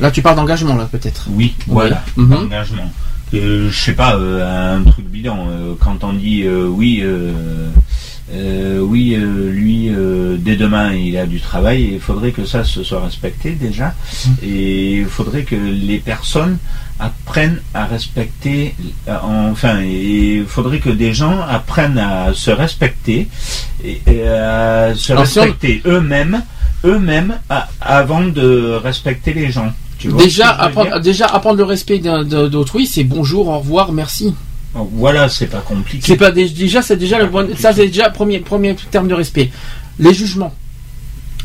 Là, 0.00 0.10
tu 0.10 0.22
parles 0.22 0.36
d'engagement, 0.36 0.74
là, 0.76 0.88
peut-être. 0.90 1.28
Oui, 1.30 1.54
voilà, 1.66 2.04
Mhm. 2.16 2.32
engagement. 2.32 2.90
Euh, 3.32 3.70
je 3.70 3.78
sais 3.80 3.92
pas, 3.92 4.16
euh, 4.16 4.76
un 4.78 4.82
truc 4.82 5.06
bidon. 5.06 5.46
euh, 5.48 5.74
quand 5.78 6.02
on 6.02 6.12
dit 6.12 6.42
euh, 6.44 6.66
oui, 6.66 7.00
euh, 8.32 8.78
oui, 8.78 9.14
euh, 9.16 9.50
lui, 9.50 9.88
euh, 9.88 10.36
dès 10.38 10.56
demain, 10.56 10.92
il 10.92 11.16
a 11.16 11.26
du 11.26 11.40
travail, 11.40 11.90
il 11.94 12.00
faudrait 12.00 12.30
que 12.30 12.44
ça 12.44 12.62
se 12.62 12.82
soit 12.84 13.02
respecté 13.02 13.52
déjà. 13.52 13.94
Et 14.42 14.98
il 14.98 15.06
faudrait 15.06 15.42
que 15.42 15.56
les 15.56 15.98
personnes 15.98 16.58
apprennent 16.98 17.60
à 17.74 17.86
respecter, 17.86 18.74
enfin, 19.08 19.80
et 19.80 20.36
il 20.36 20.44
faudrait 20.44 20.80
que 20.80 20.90
des 20.90 21.14
gens 21.14 21.40
apprennent 21.40 21.98
à 21.98 22.34
se 22.34 22.50
respecter 22.50 23.28
et, 23.82 24.02
et 24.06 24.28
à 24.28 24.94
se 24.94 25.14
respecter 25.14 25.80
eux-mêmes, 25.86 26.42
eux-mêmes, 26.84 27.38
avant 27.80 28.22
de 28.24 28.78
respecter 28.82 29.32
les 29.32 29.50
gens. 29.50 29.72
Tu 29.98 30.08
vois 30.08 30.22
Déjà, 30.22 30.50
apprendre, 30.50 31.00
déjà, 31.00 31.26
apprendre 31.26 31.56
le 31.56 31.64
respect 31.64 31.98
d'autrui, 31.98 32.86
c'est 32.86 33.04
bonjour, 33.04 33.48
au 33.48 33.58
revoir, 33.58 33.92
merci. 33.92 34.34
Voilà, 34.74 35.28
c'est 35.28 35.46
pas 35.48 35.60
compliqué. 35.60 36.04
C'est 36.06 36.16
pas 36.16 36.30
dé- 36.30 36.48
déjà, 36.48 36.80
c'est 36.82 36.96
déjà 36.96 37.18
le 37.18 37.26
bon, 37.26 37.48
ça 37.58 37.72
c'est 37.72 37.86
déjà 37.88 38.08
premier 38.10 38.38
premier 38.38 38.76
terme 38.90 39.08
de 39.08 39.14
respect. 39.14 39.50
Les 39.98 40.14
jugements. 40.14 40.54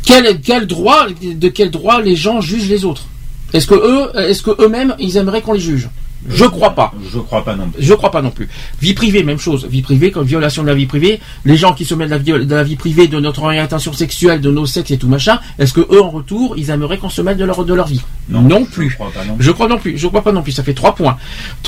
Quel 0.04 0.40
quel 0.42 0.68
droit 0.68 1.08
de 1.10 1.48
quel 1.50 1.72
droit 1.72 2.02
les 2.02 2.16
gens 2.16 2.40
jugent 2.42 2.70
les 2.70 2.86
autres? 2.86 3.08
Est-ce 3.54 3.66
que 3.68 3.74
eux 3.76 4.12
est-ce 4.30 4.44
que 4.44 4.52
eux-mêmes 4.62 4.96
ils 5.00 5.18
aimeraient 5.18 5.42
qu'on 5.42 5.54
les 5.54 5.60
juge? 5.60 5.90
Je 6.28 6.46
crois 6.46 6.72
pas. 6.72 6.94
Je 7.14 7.20
crois 7.20 7.44
pas 7.46 7.56
non 7.56 7.70
plus. 7.70 7.84
Je 7.84 7.94
crois 7.94 8.12
pas 8.12 8.22
non 8.22 8.32
plus. 8.32 8.50
Vie 8.82 8.94
privée, 8.94 9.24
même 9.24 9.38
chose. 9.40 9.66
Vie 9.70 9.82
privée, 9.82 10.12
comme 10.12 10.26
violation 10.26 10.64
de 10.64 10.68
la 10.68 10.74
vie 10.76 10.86
privée. 10.88 11.20
Les 11.46 11.56
gens 11.58 11.74
qui 11.74 11.86
se 11.86 11.94
mêlent 11.94 12.08
de 12.10 12.14
la, 12.16 12.18
vie- 12.40 12.46
de 12.46 12.56
la 12.56 12.64
vie 12.64 12.76
privée, 12.76 13.08
de 13.08 13.20
notre 13.20 13.44
orientation 13.44 13.94
sexuelle, 13.94 14.42
de 14.42 14.50
nos 14.52 14.66
sexes 14.66 14.92
et 14.92 14.98
tout 14.98 15.08
machin, 15.08 15.40
est-ce 15.60 15.74
que 15.74 15.82
eux, 15.82 16.02
en 16.02 16.10
retour, 16.10 16.56
ils 16.58 16.70
aimeraient 16.72 16.98
qu'on 16.98 17.10
se 17.10 17.22
mêle 17.22 17.38
de 17.38 17.46
leur, 17.46 17.64
de 17.64 17.74
leur 17.74 17.88
vie? 17.88 18.02
Non, 18.30 18.66
plus. 18.66 18.90
Je 18.90 18.96
crois 18.96 19.12
pas 19.12 19.24
non. 19.26 19.36
Je 19.40 19.52
crois 19.52 19.68
non 19.68 19.78
plus. 19.78 19.98
Je 19.98 20.08
crois 20.08 20.24
pas 20.24 20.32
non 20.32 20.42
plus. 20.42 20.52
Ça 20.52 20.64
fait 20.64 20.74
trois 20.74 20.96
points. 20.96 21.18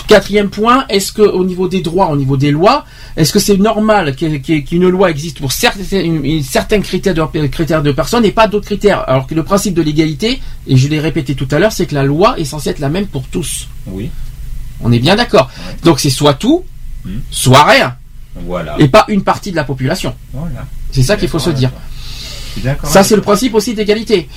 Quatrième 0.08 0.50
point, 0.50 0.86
est-ce 0.90 1.12
que 1.12 1.22
au 1.22 1.44
niveau 1.44 1.68
des 1.68 1.82
droits, 1.82 2.10
au 2.10 2.16
niveau 2.16 2.38
des 2.38 2.52
lois, 2.52 2.86
est-ce 3.16 3.32
que 3.34 3.40
c'est 3.40 3.58
normal 3.58 4.16
qu'une 4.16 4.88
loi 4.90 5.10
existe 5.12 5.40
pour 5.40 5.52
certains, 5.52 5.84
certains 6.44 6.80
critères 6.82 7.14
de, 7.14 7.48
critères 7.48 7.84
de 7.84 7.92
personnes 7.92 8.26
et 8.26 8.32
pas 8.32 8.48
d'autres 8.48 8.66
critères? 8.66 9.04
Alors 9.08 9.28
que 9.28 9.36
le 9.36 9.44
principe 9.44 9.74
de 9.74 9.82
l'égalité, 9.82 10.40
et 10.68 10.78
je 10.78 10.88
l'ai 10.88 11.00
répété 11.00 11.36
tout 11.36 11.48
à 11.52 11.60
l'heure, 11.60 11.72
c'est 11.72 11.86
que 11.86 11.96
la 11.96 12.04
loi 12.04 12.40
est 12.40 12.46
censée 12.46 12.70
être 12.70 12.80
la 12.80 12.90
même 12.90 13.08
pour 13.08 13.24
tous. 13.28 13.68
Oui. 13.88 14.10
On 14.82 14.91
est 14.91 14.99
bien 14.99 15.16
d'accord. 15.16 15.49
Donc 15.84 15.99
c'est 15.99 16.10
soit 16.10 16.34
tout, 16.36 16.64
Hmm. 17.06 17.20
soit 17.32 17.64
rien, 17.64 17.95
Voilà. 18.36 18.76
et 18.80 18.88
pas 18.90 19.06
une 19.08 19.24
partie 19.24 19.52
de 19.52 19.56
la 19.56 19.64
population. 19.64 20.14
Voilà. 20.34 20.66
C'est 20.91 21.04
ça 21.04 21.16
qu'il 21.16 21.30
faut 21.30 21.40
se 21.40 21.52
dire. 21.52 21.72
Ça, 22.88 23.04
c'est 23.04 23.16
le 23.16 23.22
principe 23.22 23.54
aussi 23.56 23.74
d'égalité. 23.74 24.28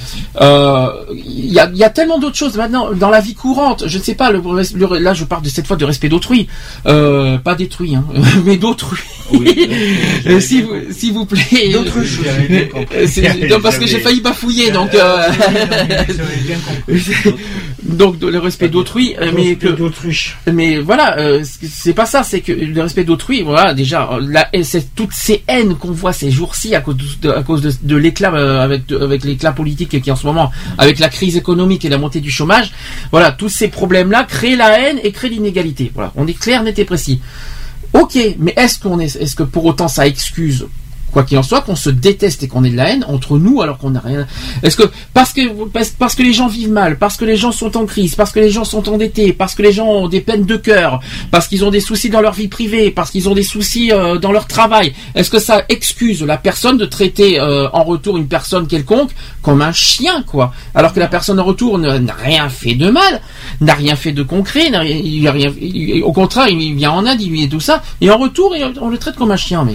Euh, 0.40 0.88
Il 1.14 1.52
y, 1.52 1.58
a, 1.58 1.70
il 1.72 1.78
y 1.78 1.84
a 1.84 1.90
tellement 1.90 2.18
d'autres 2.18 2.36
choses 2.36 2.56
maintenant 2.56 2.92
dans 2.92 3.10
la 3.10 3.20
vie 3.20 3.34
courante. 3.34 3.84
Je 3.86 3.98
ne 3.98 4.02
sais 4.02 4.14
pas. 4.14 4.30
Le, 4.30 4.40
le- 4.74 4.98
là, 4.98 5.14
je 5.14 5.24
parle 5.24 5.42
de 5.42 5.48
cette 5.48 5.66
fois 5.66 5.76
de 5.76 5.84
respect 5.84 6.08
d'autrui, 6.08 6.46
euh, 6.86 7.38
pas 7.38 7.54
détruit, 7.54 7.94
hein, 7.94 8.04
mais 8.44 8.56
d'autrui. 8.56 8.98
Euh, 10.26 10.40
S'il 10.40 10.64
vous, 10.64 10.74
s'il 10.90 11.12
vous 11.12 11.24
plaît. 11.24 11.70
Euh, 12.94 13.06
non, 13.48 13.60
parce 13.60 13.78
que 13.78 13.86
j'ai 13.86 14.00
failli 14.00 14.20
bafouiller, 14.20 14.70
donc. 14.70 14.92
euh, 14.94 15.28
donc 17.82 18.16
le 18.22 18.38
respect 18.38 18.68
d'autrui, 18.68 19.14
euh, 19.20 19.30
mais 19.34 19.56
que. 19.56 19.66
Mais 20.52 20.78
voilà, 20.78 21.18
euh, 21.18 21.42
c'est- 21.44 21.94
pas 21.94 22.06
ça. 22.06 22.22
C'est 22.22 22.40
que 22.40 22.52
le 22.52 22.80
respect 22.82 23.04
d'autrui, 23.04 23.42
voilà, 23.42 23.74
déjà, 23.74 24.08
euh, 24.12 24.20
la, 24.28 24.48
toutes 24.96 25.12
ces 25.12 25.42
haines 25.48 25.74
qu'on 25.76 25.92
voit 25.92 26.12
ces 26.12 26.30
jours-ci 26.30 26.74
à 26.74 26.80
cause 26.80 26.96
de, 27.22 27.30
à 27.30 27.42
cause 27.42 27.62
de, 27.62 27.72
de 27.82 27.96
euh, 28.34 28.60
avec 28.60 29.24
l'éclat 29.24 29.52
politique 29.52 30.00
qui 30.00 30.10
en 30.10 30.16
ce 30.16 30.26
moment, 30.26 30.50
avec 30.78 30.98
la 30.98 31.08
crise 31.08 31.36
économique 31.36 31.84
et 31.84 31.88
la 31.88 31.98
montée 31.98 32.20
du 32.20 32.30
chômage, 32.30 32.72
voilà, 33.10 33.32
tous 33.32 33.48
ces 33.48 33.68
problèmes-là 33.68 34.24
créent 34.24 34.56
la 34.56 34.78
haine 34.80 34.98
et 35.02 35.12
créent 35.12 35.28
l'inégalité. 35.30 35.90
Voilà, 35.94 36.12
on 36.16 36.26
est 36.26 36.38
clair, 36.38 36.62
net 36.62 36.78
et 36.78 36.84
précis. 36.84 37.20
Ok, 37.92 38.18
mais 38.38 38.54
est-ce 38.56 38.78
qu'on 38.78 39.00
est, 39.00 39.16
est-ce 39.16 39.34
que 39.34 39.42
pour 39.42 39.64
autant 39.64 39.88
ça 39.88 40.06
excuse 40.06 40.66
quoi 41.12 41.24
qu'il 41.24 41.38
en 41.38 41.42
soit, 41.42 41.60
qu'on 41.62 41.76
se 41.76 41.90
déteste 41.90 42.42
et 42.42 42.48
qu'on 42.48 42.64
ait 42.64 42.70
de 42.70 42.76
la 42.76 42.90
haine 42.90 43.04
entre 43.08 43.38
nous 43.38 43.62
alors 43.62 43.78
qu'on 43.78 43.90
n'a 43.90 44.00
rien. 44.00 44.26
Est-ce 44.62 44.76
que 44.76 44.90
parce 45.14 45.32
que 45.32 45.40
parce, 45.98 46.14
que 46.14 46.22
les 46.22 46.32
gens 46.32 46.48
vivent 46.48 46.70
mal, 46.70 46.98
parce 46.98 47.16
que 47.16 47.24
les 47.24 47.36
gens 47.36 47.52
sont 47.52 47.76
en 47.76 47.86
crise, 47.86 48.14
parce 48.14 48.32
que 48.32 48.40
les 48.40 48.50
gens 48.50 48.64
sont 48.64 48.88
endettés, 48.88 49.32
parce 49.32 49.54
que 49.54 49.62
les 49.62 49.72
gens 49.72 49.86
ont 49.86 50.08
des 50.08 50.20
peines 50.20 50.44
de 50.44 50.56
cœur, 50.56 51.00
parce 51.30 51.48
qu'ils 51.48 51.64
ont 51.64 51.70
des 51.70 51.80
soucis 51.80 52.10
dans 52.10 52.20
leur 52.20 52.32
vie 52.32 52.48
privée, 52.48 52.90
parce 52.90 53.10
qu'ils 53.10 53.28
ont 53.28 53.34
des 53.34 53.42
soucis 53.42 53.92
euh, 53.92 54.18
dans 54.18 54.32
leur 54.32 54.46
travail, 54.46 54.92
est-ce 55.14 55.30
que 55.30 55.38
ça 55.38 55.62
excuse 55.68 56.22
la 56.22 56.36
personne 56.36 56.78
de 56.78 56.86
traiter 56.86 57.40
euh, 57.40 57.68
en 57.72 57.84
retour 57.84 58.16
une 58.16 58.28
personne 58.28 58.66
quelconque 58.66 59.10
comme 59.42 59.62
un 59.62 59.72
chien 59.72 60.22
quoi? 60.22 60.52
Alors 60.74 60.92
que 60.92 61.00
la 61.00 61.08
personne 61.08 61.40
en 61.40 61.44
retour 61.44 61.78
n'a 61.78 62.14
rien 62.14 62.48
fait 62.48 62.74
de 62.74 62.90
mal, 62.90 63.20
n'a 63.60 63.74
rien 63.74 63.96
fait 63.96 64.12
de 64.12 64.22
concret, 64.22 64.70
n'a 64.70 64.80
rien, 64.80 65.52
il 65.60 66.02
au 66.04 66.12
contraire 66.12 66.48
il 66.48 66.74
vient 66.74 66.92
en 66.92 67.06
aide, 67.06 67.20
il 67.20 67.30
lui 67.30 67.44
est 67.44 67.48
tout 67.48 67.60
ça, 67.60 67.82
et 68.00 68.10
en 68.10 68.18
retour 68.18 68.54
on 68.80 68.88
le 68.88 68.98
traite 68.98 69.16
comme 69.16 69.30
un 69.30 69.36
chien. 69.36 69.64
Mais. 69.64 69.72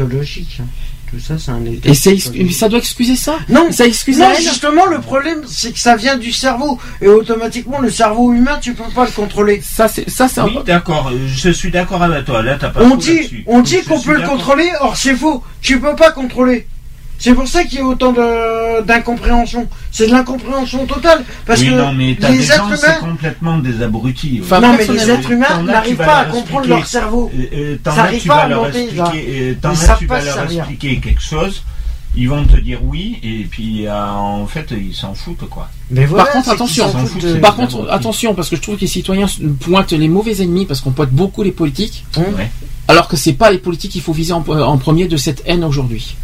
Hein. 0.00 0.64
Tout 1.10 1.20
ça, 1.20 1.38
c'est 1.38 1.52
un 1.52 1.64
état 1.64 1.88
et 1.88 1.94
c'est 1.94 2.14
psychologique. 2.14 2.56
ça 2.56 2.68
doit 2.68 2.80
excuser 2.80 3.14
ça? 3.14 3.38
Non, 3.48 3.70
ça 3.70 3.86
excuse 3.86 4.18
non 4.18 4.32
justement, 4.34 4.86
le 4.86 4.98
problème, 5.00 5.42
c'est 5.46 5.70
que 5.72 5.78
ça 5.78 5.94
vient 5.94 6.16
du 6.16 6.32
cerveau. 6.32 6.80
Et 7.00 7.06
automatiquement, 7.06 7.78
le 7.78 7.90
cerveau 7.90 8.32
humain, 8.32 8.58
tu 8.60 8.74
peux 8.74 8.90
pas 8.92 9.04
le 9.04 9.12
contrôler. 9.12 9.62
Ça, 9.62 9.86
c'est, 9.86 10.10
ça, 10.10 10.26
c'est 10.26 10.40
Oui, 10.40 10.58
d'accord. 10.66 11.10
euh, 11.12 11.28
Je 11.28 11.50
suis 11.50 11.70
d'accord 11.70 12.02
avec 12.02 12.24
toi. 12.24 12.42
Là, 12.42 12.56
t'as 12.58 12.70
pas 12.70 12.82
On 12.82 12.96
dit, 12.96 13.44
on 13.46 13.60
dit 13.60 13.82
qu'on 13.82 14.00
peut 14.00 14.14
le 14.20 14.26
contrôler, 14.26 14.68
or 14.80 14.96
c'est 14.96 15.14
faux. 15.14 15.44
Tu 15.62 15.78
peux 15.78 15.94
pas 15.94 16.10
contrôler. 16.10 16.66
C'est 17.18 17.32
pour 17.34 17.48
ça 17.48 17.64
qu'il 17.64 17.78
y 17.78 17.82
a 17.82 17.84
autant 17.86 18.12
de- 18.12 18.82
d'incompréhension. 18.82 19.66
C'est 19.90 20.06
de 20.06 20.12
l'incompréhension 20.12 20.84
totale. 20.86 21.24
Parce 21.46 21.60
oui, 21.60 21.68
que 21.68 21.72
non, 21.74 21.92
mais 21.92 22.16
t'as 22.20 22.28
les 22.30 22.38
des 22.38 22.44
gens, 22.44 22.54
êtres 22.68 22.76
c'est 22.76 22.86
humains, 22.86 22.96
complètement 23.00 23.58
des 23.58 23.82
abrutis. 23.82 24.40
Enfin, 24.42 24.60
non, 24.60 24.74
mais 24.76 24.86
les 24.86 25.10
êtres 25.10 25.30
humains 25.30 25.62
n'arrivent 25.62 25.96
va 25.96 26.04
pas 26.04 26.16
à 26.18 26.24
comprendre 26.26 26.68
leur 26.68 26.86
cerveau. 26.86 27.30
Euh, 27.34 27.44
euh, 27.54 27.76
Ça 27.84 27.92
as, 27.92 27.98
arrive 28.04 28.22
tu 28.22 28.28
pas 28.28 28.34
à 28.42 28.48
leur 28.48 28.66
expliquer, 28.66 29.26
euh, 29.28 29.54
t'en 29.60 29.70
as, 29.70 29.96
tu 29.98 30.06
vas 30.06 30.22
leur 30.22 30.34
servir. 30.34 30.58
expliquer 30.60 31.00
quelque 31.00 31.22
chose. 31.22 31.62
Ils 32.18 32.28
vont 32.30 32.44
te 32.44 32.56
dire 32.58 32.80
oui, 32.82 33.18
et 33.22 33.44
puis 33.50 33.86
euh, 33.86 33.92
en 34.10 34.46
fait, 34.46 34.70
ils 34.70 34.94
s'en 34.94 35.12
foutent, 35.12 35.48
quoi. 35.50 35.68
Mais 35.90 36.06
voilà, 36.06 36.24
Par 36.24 36.32
contre, 36.34 36.48
attention. 36.50 36.90
s'en 36.90 37.04
foutent 37.06 37.22
de- 37.24 37.34
Par 37.34 37.56
contre, 37.56 37.88
attention, 37.90 38.34
parce 38.34 38.48
que 38.48 38.56
je 38.56 38.62
trouve 38.62 38.76
que 38.76 38.80
les 38.82 38.86
citoyens 38.86 39.26
pointent 39.60 39.92
les 39.92 40.08
mauvais 40.08 40.42
ennemis, 40.42 40.64
parce 40.64 40.80
qu'on 40.80 40.92
pointe 40.92 41.10
beaucoup 41.10 41.42
les 41.42 41.52
politiques, 41.52 42.04
Ouais. 42.16 42.50
alors 42.88 43.08
que 43.08 43.16
c'est 43.18 43.34
pas 43.34 43.50
les 43.50 43.58
politiques 43.58 43.92
qu'il 43.92 44.00
faut 44.00 44.14
viser 44.14 44.32
en, 44.32 44.42
en 44.48 44.78
premier 44.78 45.08
de 45.08 45.16
cette 45.18 45.42
haine 45.46 45.62
aujourd'hui. 45.64 46.16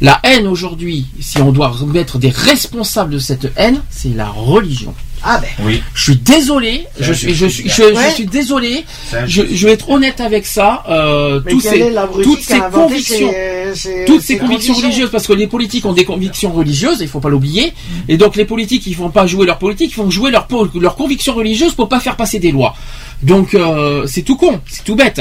La 0.00 0.20
haine 0.24 0.46
aujourd'hui, 0.46 1.06
si 1.20 1.38
on 1.40 1.52
doit 1.52 1.68
remettre 1.68 2.18
des 2.18 2.28
responsables 2.30 3.12
de 3.12 3.18
cette 3.18 3.52
haine, 3.56 3.80
c'est 3.90 4.14
la 4.14 4.26
religion. 4.28 4.94
Ah 5.26 5.38
ben. 5.40 5.48
Oui. 5.64 5.82
Je 5.94 6.02
suis 6.02 6.16
désolé, 6.16 6.84
je 7.00 7.12
suis, 7.14 7.34
je 7.34 7.46
suis 7.46 7.62
suis, 7.62 7.70
je, 7.70 7.82
d'accord. 7.82 7.98
je 8.02 8.06
Ouais. 8.08 8.12
suis 8.12 8.26
désolé. 8.26 8.84
Je, 9.26 9.42
je 9.54 9.66
vais 9.66 9.72
être 9.72 9.88
honnête 9.88 10.20
avec 10.20 10.44
ça. 10.44 10.82
Euh, 10.90 11.40
tous 11.48 11.60
ces- 11.60 11.90
toutes 12.22 12.42
ces 12.42 12.60
convictions, 12.70 13.30
ces- 13.74 14.04
toutes 14.06 14.20
ces 14.20 14.36
convictions 14.36 14.74
religieuses, 14.74 15.10
parce 15.10 15.26
que 15.26 15.32
les 15.32 15.46
politiques 15.46 15.86
ont 15.86 15.94
des 15.94 16.04
convictions 16.04 16.52
religieuses, 16.52 16.98
il 17.00 17.08
faut 17.08 17.20
pas 17.20 17.30
l'oublier, 17.30 17.72
et 18.06 18.18
donc 18.18 18.36
les 18.36 18.44
politiques, 18.44 18.86
ils 18.86 18.94
font 18.94 19.08
pas 19.08 19.26
jouer 19.26 19.46
leur 19.46 19.58
politique, 19.58 19.92
ils 19.92 19.94
font 19.94 20.10
jouer 20.10 20.30
leur 20.30 20.46
leurs 20.78 20.96
convictions 20.96 21.34
religieuses 21.34 21.72
pour 21.72 21.88
pas 21.88 22.00
faire 22.00 22.16
passer 22.16 22.38
des 22.38 22.52
lois. 22.52 22.74
Donc 23.24 23.54
euh, 23.54 24.06
c'est 24.06 24.22
tout 24.22 24.36
con, 24.36 24.60
c'est 24.68 24.84
tout 24.84 24.94
bête. 24.96 25.20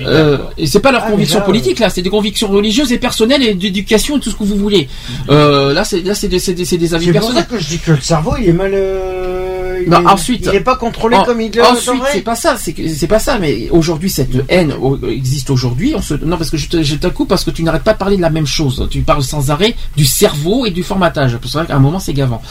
Euh, 0.00 0.38
et 0.56 0.66
c'est 0.66 0.80
pas 0.80 0.92
leurs 0.92 1.02
Ah, 1.02 1.06
mais 1.06 1.12
convictions 1.12 1.38
là, 1.40 1.44
politiques 1.44 1.78
là, 1.80 1.90
c'est 1.90 2.02
des 2.02 2.10
convictions 2.10 2.48
religieuses 2.48 2.92
et 2.92 2.98
personnelles 2.98 3.42
et 3.42 3.54
d'éducation 3.54 4.16
et 4.16 4.20
tout 4.20 4.30
ce 4.30 4.36
que 4.36 4.44
vous 4.44 4.56
voulez. 4.56 4.88
Euh, 5.30 5.72
là 5.74 5.84
c'est 5.84 6.00
là 6.02 6.14
c'est 6.14 6.28
des, 6.28 6.38
c'est 6.38 6.54
des, 6.54 6.64
c'est 6.64 6.78
des 6.78 6.94
avis 6.94 7.06
C'est 7.06 7.12
pour 7.12 7.22
ça 7.22 7.28
personnels. 7.34 7.46
que 7.50 7.58
je 7.64 7.68
dis 7.68 7.78
que 7.78 7.90
le 7.92 8.00
cerveau, 8.00 8.34
il 8.40 8.48
est 8.48 8.52
mal, 8.52 8.70
euh, 8.72 9.82
il 9.84 9.90
Non, 9.90 10.00
est- 10.02 10.06
ensuite, 10.06 10.46
il 10.46 10.52
n'est 10.52 10.60
pas 10.60 10.76
contrôlé 10.76 11.16
en- 11.16 11.24
comme 11.24 11.40
il 11.40 11.50
le 11.52 11.62
Ensuite, 11.62 12.02
c'est 12.12 12.20
pas 12.20 12.36
ça, 12.36 12.56
c'est 12.56 12.72
que- 12.72 12.86
c'est 12.88 13.06
pas 13.08 13.18
ça, 13.18 13.38
mais 13.38 13.68
aujourd'hui 13.70 14.10
cette 14.10 14.30
haine 14.48 14.74
existe 15.10 15.50
aujourd'hui. 15.50 15.92
On 15.96 16.02
se 16.02 16.14
non 16.14 16.36
parce 16.36 16.50
que 16.50 16.56
je 16.56 16.68
te, 16.68 16.82
je 16.82 16.94
te 16.96 17.06
coupe 17.08 17.28
parce 17.28 17.44
que 17.44 17.50
tu 17.50 17.62
n'arrêtes 17.62 17.82
pas 17.82 17.94
de 17.94 17.98
parler 17.98 18.16
de 18.16 18.22
la 18.22 18.30
même 18.30 18.46
chose. 18.46 18.86
Tu 18.90 19.00
parles 19.00 19.22
sans 19.24 19.50
arrêt 19.50 19.74
du 19.96 20.04
cerveau 20.04 20.66
et 20.66 20.70
du 20.70 20.82
formatage. 20.82 21.36
C'est 21.42 21.52
vrai 21.58 21.66
qu'à 21.66 21.76
un 21.76 21.80
moment 21.80 21.98
c'est 21.98 22.12
gavant. 22.14 22.42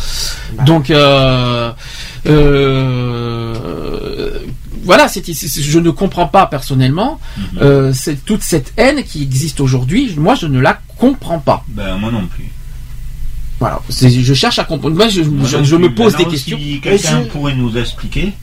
Bah. 0.58 0.64
Donc 0.64 0.90
euh, 0.90 1.72
euh, 2.28 4.40
voilà, 4.90 5.08
je 5.08 5.80
ne 5.80 5.92
comprends 5.92 6.26
pas 6.28 6.48
personnellement 6.48 7.20
Mhm. 7.38 7.44
euh, 7.62 7.94
c'est 7.94 8.26
toute 8.26 8.42
cette 8.42 8.74
haine 8.76 9.04
qui 9.04 9.22
existe 9.22 9.60
aujourd'hui. 9.60 10.14
Moi, 10.18 10.34
je 10.34 10.48
ne 10.48 10.60
la 10.60 10.80
comprends 10.98 11.38
pas. 11.40 11.64
Ben, 11.68 11.98
moi 11.98 12.12
non 12.12 12.26
plus. 12.26 12.50
Voilà, 13.60 13.80
je 13.90 14.34
cherche 14.34 14.58
à 14.58 14.64
comprendre. 14.64 14.96
Moi, 14.96 15.10
je, 15.10 15.22
Moi 15.22 15.48
je- 15.48 15.58
non 15.58 15.64
je 15.64 15.76
plus. 15.76 15.84
me 15.84 15.94
pose 15.94 16.16
des 16.16 16.26
questions. 16.26 16.58
Si 16.58 16.80
quelqu'un 16.82 17.22
pourrait 17.32 17.54
nous 17.56 17.78
expliquer, 17.78 18.34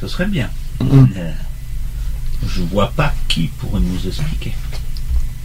ce 0.00 0.06
serait 0.08 0.26
bien. 0.26 0.48
Mhm. 0.80 1.08
Euh, 1.16 1.30
Je 2.46 2.62
vois 2.62 2.90
pas 2.96 3.12
qui 3.28 3.48
pourrait 3.58 3.80
nous 3.80 4.06
expliquer. 4.08 4.52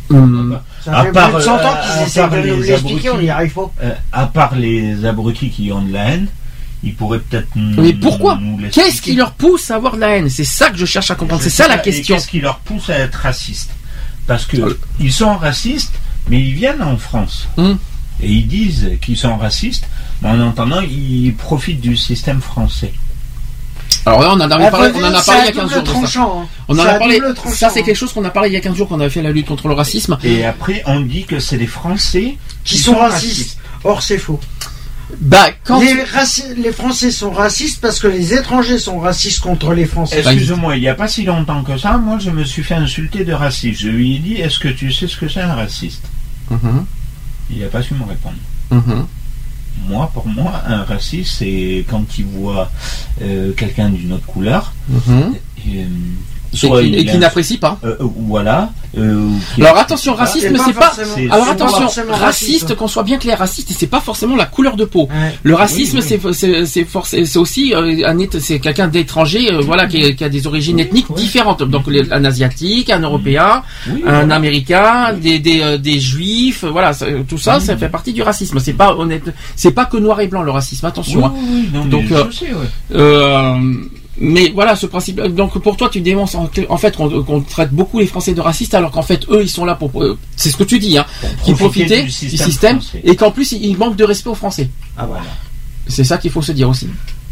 Hum, 0.10 0.58
Ça 0.86 1.00
à 1.00 1.04
fait 1.04 1.12
part, 1.12 1.30
plus 1.32 1.40
de 1.40 1.44
100 1.44 1.56
ans 1.56 1.60
euh, 1.76 1.94
qu'ils 1.98 2.04
essaient 2.08 2.30
de 2.30 2.36
nous 2.56 2.62
les 2.62 2.68
l'expliquer, 2.70 3.10
on 3.10 3.18
n'y 3.20 3.30
arrive 3.30 3.52
pas. 3.54 3.72
Euh, 3.84 3.94
à 4.14 4.28
part 4.28 4.56
les 4.56 5.04
abrutis 5.04 5.50
qui 5.50 5.72
ont 5.74 5.82
de 5.82 5.92
la 5.92 6.04
haine, 6.12 6.28
ils 6.86 6.94
pourraient 6.96 7.20
peut-être 7.20 7.48
nous. 7.56 7.82
Mais 7.82 7.94
pourquoi. 7.94 8.40
Qu'est-ce 8.72 9.02
qui 9.02 9.16
leur 9.16 9.32
pousse 9.34 9.70
à 9.72 9.76
avoir 9.76 9.96
de 9.96 10.02
la 10.02 10.18
haine 10.18 10.30
C'est 10.30 10.44
ça 10.46 10.70
que 10.70 10.78
je 10.78 10.86
cherche 10.86 11.12
à 11.12 11.16
comprendre. 11.16 11.42
C'est 11.42 11.50
ça 11.50 11.68
la 11.68 11.78
question. 11.80 12.16
Qu'est-ce 12.16 12.28
qui 12.28 12.40
leur 12.40 12.60
pousse 12.60 12.90
à 12.90 12.98
être 13.00 13.16
racistes 13.16 13.72
Parce 14.28 14.46
que 14.46 14.58
Ah. 14.62 14.74
ils 15.00 15.12
sont 15.12 15.36
racistes, 15.38 15.94
mais 16.30 16.40
ils 16.40 16.54
viennent 16.54 16.82
en 16.84 16.98
France. 16.98 17.48
Hum. 17.58 17.78
Et 18.22 18.32
ils 18.32 18.48
disent 18.48 18.92
qu'ils 19.02 19.18
sont 19.18 19.36
racistes, 19.38 19.86
mais 20.22 20.30
en 20.30 20.40
entendant, 20.40 20.80
ils 20.82 21.34
profitent 21.38 21.82
du 21.82 21.98
système 21.98 22.40
français. 22.42 22.94
Alors 24.06 24.22
là, 24.22 24.30
on 24.34 24.40
en 24.40 24.40
a 24.52 24.66
Ah, 24.68 24.72
parlé, 24.72 24.92
faut 24.92 25.00
on 25.00 25.04
en 25.04 25.14
a 25.14 25.22
parlé 25.22 25.42
il 25.42 25.46
y 25.46 25.50
a 25.50 25.52
15 25.52 25.74
double 25.74 25.86
jours. 25.90 26.02
de 26.02 26.08
ça. 26.08 26.22
hein. 26.22 26.48
On 26.68 26.78
en 26.78 26.84
C'est 26.84 26.90
a 26.90 26.94
à 26.94 27.00
parlé. 27.00 27.20
double 27.20 27.34
tranchant, 27.34 27.56
Ça, 27.56 27.70
c'est 27.70 27.84
quelque 27.84 27.96
chose 27.98 28.14
qu'on 28.14 28.24
a 28.24 28.30
parlé 28.30 28.50
il 28.50 28.54
y 28.54 28.58
a 28.58 28.62
15 28.62 28.76
jours 28.76 28.88
qu'on 28.88 29.00
avait 29.00 29.10
fait 29.10 29.22
la 29.22 29.32
lutte 29.32 29.48
contre 29.48 29.68
le 29.68 29.74
racisme. 29.74 30.18
Et 30.24 30.46
après, 30.46 30.84
on 30.86 31.00
dit 31.02 31.24
que 31.26 31.40
c'est 31.40 31.58
les 31.58 31.68
Français 31.68 32.38
Qui 32.64 32.78
sont 32.78 32.96
racistes. 32.96 33.58
Or, 33.84 34.02
c'est 34.02 34.18
faux. 34.18 34.40
Bah, 35.20 35.48
quand. 35.64 35.80
Les, 35.80 36.04
raci- 36.04 36.54
les 36.56 36.72
Français 36.72 37.12
sont 37.12 37.32
racistes 37.32 37.80
parce 37.82 38.00
que 38.00 38.08
les 38.08 38.34
étrangers 38.34 38.80
sont 38.80 39.00
racistes 39.00 39.40
contre 39.40 39.74
les 39.74 39.86
Français. 39.86 40.20
Excuse-moi, 40.20 40.76
il 40.78 40.82
n'y 40.82 40.88
a 40.88 40.96
pas 40.96 41.08
si 41.08 41.24
longtemps 41.24 41.64
que 41.64 41.78
ça, 41.78 41.98
moi 41.98 42.18
je 42.20 42.32
me 42.32 42.44
suis 42.44 42.64
fait 42.64 42.74
insulter 42.76 43.24
de 43.24 43.34
raciste. 43.34 43.82
Je 43.82 43.90
lui 43.90 44.16
ai 44.16 44.20
dit, 44.20 44.34
est-ce 44.36 44.58
que 44.60 44.68
tu 44.68 44.92
sais 44.92 45.08
ce 45.08 45.16
que 45.18 45.28
c'est 45.30 45.42
un 45.42 45.54
raciste 45.54 46.04
Mhm, 46.52 46.86
Il 47.52 47.60
n'a 47.60 47.68
pas 47.68 47.82
su 47.82 47.94
me 47.94 48.04
répondre. 48.04 48.36
mhm. 48.72 49.06
Moi, 49.88 50.10
pour 50.14 50.26
moi, 50.28 50.64
un 50.68 50.84
raciste, 50.84 51.36
c'est 51.40 51.86
quand 51.90 52.18
il 52.18 52.26
voit 52.26 52.72
euh, 53.22 53.52
quelqu'un 53.54 53.90
d'une 53.90 54.14
autre 54.14 54.26
couleur, 54.26 54.74
Mhm. 54.90 55.34
et, 55.68 55.80
euh, 55.82 55.88
Et 56.64 56.70
qui- 56.70 56.96
et 56.96 57.06
qui 57.06 57.18
n'apprécie 57.18 57.58
pas. 57.58 57.78
euh, 57.84 57.96
euh, 58.02 58.06
voilà. 58.28 58.70
euh, 58.98 59.30
Alors 59.60 59.78
attention, 59.78 60.14
Ah, 60.18 60.22
racisme, 60.22 60.56
c'est 60.66 60.74
pas 60.74 60.92
pas. 60.92 60.96
Alors 61.32 61.50
attention, 61.50 61.88
raciste, 61.88 62.10
raciste. 62.22 62.76
qu'on 62.76 62.88
soit 62.88 63.04
bien 63.04 63.18
clair, 63.18 63.38
raciste, 63.40 63.72
c'est 63.78 63.88
pas 63.88 64.00
forcément 64.00 64.36
la 64.36 64.46
couleur 64.46 64.76
de 64.76 64.86
peau. 64.86 65.04
Ouais. 65.12 65.34
Le 65.44 65.54
racisme, 65.56 65.98
Oui, 66.00 66.18
oui. 66.22 66.34
c'est 66.34 66.66
c'est 66.66 67.38
aussi 67.38 67.74
un 67.76 68.18
c'est 68.40 68.60
quelqu'un 68.60 68.88
d'étranger, 68.88 69.52
euh, 69.52 69.62
voilà, 69.62 69.88
qui, 69.88 70.16
qui 70.16 70.24
a 70.24 70.30
des 70.30 70.48
origines 70.48 70.80
ethniques 70.80 71.14
différentes. 71.16 71.64
Donc 71.64 71.88
les- 71.88 72.12
un 72.12 72.24
asiatique, 72.26 72.90
un 72.90 73.00
européen, 73.02 73.64
Oui, 73.90 74.02
un 74.06 74.12
voilà. 74.20 74.36
américain, 74.36 75.14
des 75.14 75.40
des, 75.40 75.62
euh, 75.62 75.78
des 75.78 76.00
juifs, 76.00 76.64
voilà, 76.64 76.94
ça- 76.94 77.08
tout 77.28 77.38
ça, 77.38 77.60
ça 77.60 77.76
fait 77.78 77.90
partie 77.90 78.14
du 78.14 78.22
racisme. 78.22 78.60
C'est 78.60 78.74
pas 78.74 78.96
honnête, 78.96 79.24
c'est 79.56 79.72
pas 79.72 79.86
que 79.86 79.98
noir 79.98 80.20
et 80.22 80.28
blanc 80.28 80.42
le 80.44 80.52
racisme. 80.52 80.86
Attention. 80.86 81.20
Oui, 81.20 81.26
hein. 81.26 81.70
non, 81.74 81.84
mais 81.86 81.90
Donc, 81.90 82.06
je 82.10 82.14
euh, 82.14 82.32
sais, 82.32 82.46
ouais. 82.54 83.00
Euh, 84.18 84.22
mais 84.22 84.52
voilà 84.54 84.76
ce 84.76 84.86
principe. 84.86 85.20
Donc 85.22 85.58
pour 85.60 85.78
toi, 85.78 85.90
tu 85.92 86.02
dénonces 86.02 86.36
en, 86.36 86.50
en 86.70 86.78
fait 86.78 86.96
qu'on 86.96 87.42
traite 87.42 87.72
beaucoup 87.72 88.00
les 88.00 88.08
Français 88.08 88.34
de 88.34 88.42
racistes, 88.42 88.74
alors 88.74 88.92
qu'en 88.92 89.02
fait 89.02 89.26
eux, 89.30 89.42
ils 89.44 89.50
sont 89.50 89.66
là 89.66 89.76
pour. 89.76 90.02
euh, 90.02 90.18
C'est 90.36 90.50
ce 90.50 90.58
que 90.58 90.64
tu 90.64 90.80
dis, 90.80 90.98
hein, 90.98 91.06
qui 91.44 91.54
profiter 91.54 91.96
profiter 91.98 92.02
du 92.04 92.30
du 92.32 92.38
système 92.38 92.80
et 93.04 93.16
qu'en 93.16 93.32
plus 93.32 93.52
ils 93.52 93.76
manquent 93.78 93.96
de 93.98 94.04
respect 94.06 94.30
aux 94.30 94.36
Français. 94.36 94.70
Ah 94.98 95.06
voilà. 95.06 95.24
C'est 95.88 96.04
ça 96.04 96.18
qu'il 96.18 96.32
faut 96.32 96.42
se 96.42 96.52
dire 96.52 96.70
aussi. 96.70 96.88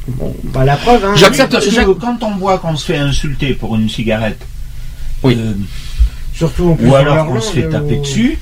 Bon, 0.08 0.36
Bah, 0.44 0.66
la 0.66 0.76
preuve, 0.76 1.04
hein. 1.06 1.14
J'accepte. 1.16 1.58
Quand 2.00 2.22
on 2.24 2.36
voit 2.36 2.58
qu'on 2.60 2.76
se 2.76 2.86
fait 2.86 2.98
insulter 2.98 3.54
pour 3.54 3.76
une 3.76 3.88
cigarette, 3.90 4.46
Oui. 5.24 5.38
euh, 5.40 5.54
Surtout 6.36 6.70
en 6.72 6.76
plus 6.76 6.90
ou 6.90 6.96
alors 6.96 7.26
qu'on 7.28 7.40
se 7.40 7.52
fait 7.54 7.62
langue, 7.62 7.72
taper 7.72 7.98
euh, 7.98 8.02
dessus, 8.02 8.40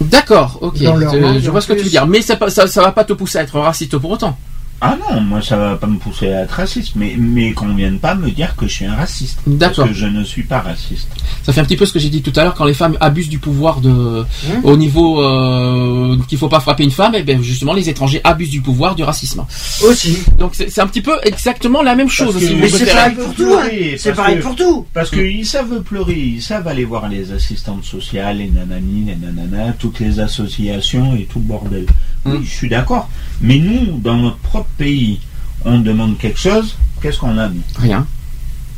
D'accord, 0.00 0.58
ok. 0.62 0.76
Je, 0.78 0.84
langue, 0.84 1.38
je 1.40 1.48
en 1.48 1.52
vois 1.52 1.60
ce 1.60 1.66
que 1.68 1.72
tu 1.74 1.82
veux 1.84 1.90
dire, 1.90 2.06
mais 2.06 2.22
ça, 2.22 2.38
ça, 2.48 2.66
ça 2.66 2.82
va 2.82 2.92
pas 2.92 3.04
te 3.04 3.12
pousser 3.12 3.38
à 3.38 3.42
être 3.42 3.58
raciste 3.58 3.96
pour 3.98 4.10
autant. 4.10 4.38
Ah 4.80 4.96
non, 5.10 5.20
moi 5.20 5.42
ça 5.42 5.56
va 5.56 5.76
pas 5.76 5.86
me 5.88 5.98
pousser 5.98 6.32
à 6.32 6.42
être 6.42 6.52
raciste, 6.52 6.92
mais, 6.94 7.14
mais 7.18 7.52
qu'on 7.52 7.74
vienne 7.74 7.98
pas 7.98 8.14
me 8.14 8.30
dire 8.30 8.54
que 8.56 8.66
je 8.68 8.72
suis 8.74 8.84
un 8.86 8.94
raciste. 8.94 9.40
D'accord. 9.46 9.86
Parce 9.86 9.88
que 9.90 9.94
je 9.94 10.06
ne 10.06 10.22
suis 10.22 10.44
pas 10.44 10.60
raciste. 10.60 11.08
Ça 11.42 11.52
fait 11.52 11.60
un 11.60 11.64
petit 11.64 11.76
peu 11.76 11.84
ce 11.86 11.92
que 11.92 11.98
j'ai 11.98 12.10
dit 12.10 12.22
tout 12.22 12.32
à 12.36 12.44
l'heure 12.44 12.54
quand 12.54 12.64
les 12.64 12.74
femmes 12.74 12.96
abusent 13.00 13.28
du 13.28 13.38
pouvoir 13.40 13.80
de 13.80 14.24
Hein 14.48 14.60
au 14.62 14.76
niveau 14.76 15.20
euh, 15.22 16.16
qu'il 16.28 16.38
faut 16.38 16.48
pas 16.48 16.60
frapper 16.60 16.84
une 16.84 16.90
femme, 16.92 17.14
et 17.14 17.22
ben 17.22 17.42
justement 17.42 17.72
les 17.72 17.88
étrangers 17.88 18.20
abusent 18.22 18.50
du 18.50 18.60
pouvoir 18.60 18.94
du 18.94 19.02
racisme. 19.02 19.44
Aussi. 19.82 20.18
Donc 20.38 20.52
c'est 20.54 20.78
un 20.80 20.86
petit 20.86 21.02
peu 21.02 21.16
exactement 21.24 21.82
la 21.82 21.94
même 21.96 22.08
chose 22.08 22.36
que- 22.38 22.54
Mais 22.54 22.68
c'est 22.68 22.86
pareil 22.86 23.14
pour 23.16 23.34
tout. 23.34 23.54
hein. 23.54 23.68
C'est 23.96 24.10
parce 24.10 24.16
pareil 24.16 24.36
que- 24.38 24.42
pour 24.42 24.54
tout. 24.56 24.86
Parce 24.94 25.10
qu'ils 25.10 25.46
savent 25.46 25.80
pleurer, 25.82 26.18
ils 26.18 26.42
savent 26.42 26.68
aller 26.68 26.84
voir 26.84 27.08
les 27.08 27.32
assistantes 27.32 27.84
sociales, 27.84 28.38
les 28.38 28.48
nanani, 28.50 29.04
les 29.06 29.16
nananas, 29.16 29.72
toutes 29.78 29.98
les 30.00 30.20
associations 30.20 31.16
et 31.16 31.24
tout 31.24 31.38
le 31.40 31.44
bordel. 31.46 31.86
Oui, 32.24 32.38
Mm. 32.38 32.44
je 32.44 32.50
suis 32.50 32.68
d'accord. 32.68 33.08
Mais 33.40 33.58
nous, 33.58 33.98
dans 33.98 34.16
notre 34.16 34.38
propre 34.38 34.68
pays, 34.78 35.20
on 35.64 35.78
demande 35.78 36.18
quelque 36.18 36.38
chose, 36.38 36.76
qu'est-ce 37.02 37.18
qu'on 37.18 37.36
a 37.38 37.48
nous 37.48 37.62
Rien, 37.78 38.06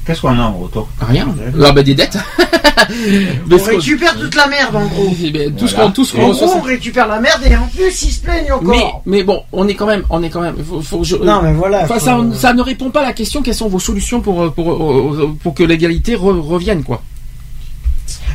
Qu'est-ce 0.07 0.23
qu'on 0.23 0.39
a 0.39 0.43
en 0.43 0.57
retour? 0.59 0.89
Rien. 1.01 1.29
Ah 1.63 1.73
des 1.83 1.95
dettes. 1.95 2.19
Mais 3.47 3.61
On 3.61 3.65
récupère 3.65 4.19
toute 4.19 4.35
la 4.35 4.49
merde 4.49 4.75
en 4.75 4.87
gros. 4.87 5.15
Eh 5.23 5.31
ben, 5.31 5.55
tout 5.55 5.69
ce 5.69 5.75
Voilà. 5.75 5.87
qu'on 5.89 5.93
tout 5.93 6.05
ce 6.05 6.15
qu'on 6.17 6.25
En 6.25 6.29
reçoit, 6.29 6.47
gros, 6.49 6.57
on 6.57 6.63
récupère 6.63 7.07
la 7.07 7.21
merde 7.21 7.43
et 7.49 7.55
en 7.55 7.67
plus 7.69 8.03
ils 8.03 8.11
se 8.11 8.21
plaignent 8.21 8.47
mais 8.47 8.51
encore. 8.51 9.03
mais 9.07 9.23
bon, 9.23 9.43
on 9.53 9.69
est 9.69 9.75
quand 9.75 9.87
même 9.87 10.03
on 10.11 10.23
est 10.23 10.31
quand 10.31 10.41
même 10.41 10.57
faut, 10.65 10.81
faut 10.81 10.99
que 11.01 11.05
je- 11.05 11.17
Non 11.17 11.43
mais 11.43 11.53
voilà. 11.53 11.87
Faut- 11.87 12.01
ça, 12.01 12.19
ça 12.35 12.53
ne 12.55 12.63
répond 12.63 12.91
pas 12.91 13.03
à 13.03 13.05
la 13.05 13.13
question 13.13 13.43
quelles 13.43 13.55
sont 13.55 13.69
vos 13.69 13.79
solutions 13.79 14.21
pour 14.21 14.53
pour 14.55 15.37
pour 15.43 15.55
que 15.55 15.63
l'égalité 15.63 16.17
re- 16.17 16.41
revienne 16.41 16.83
quoi? 16.83 17.03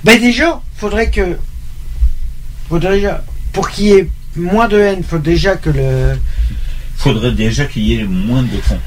Ben 0.05 0.21
déjà, 0.21 0.61
faudrait 0.77 1.09
que, 1.09 1.37
faudrait 2.69 2.95
déjà, 2.97 3.23
pour 3.51 3.69
qu'il 3.69 3.85
y 3.87 3.91
ait 3.93 4.09
moins 4.35 4.67
de 4.67 4.77
haine, 4.79 5.03
faut 5.03 5.17
déjà 5.17 5.55
que 5.55 5.69
le, 5.69 6.17
Faudrait 6.97 7.31
déjà 7.31 7.65
qu'il 7.65 7.83
y 7.83 7.99
ait 7.99 8.03
moins 8.05 8.41
de 8.43 8.57
fonds. 8.63 8.79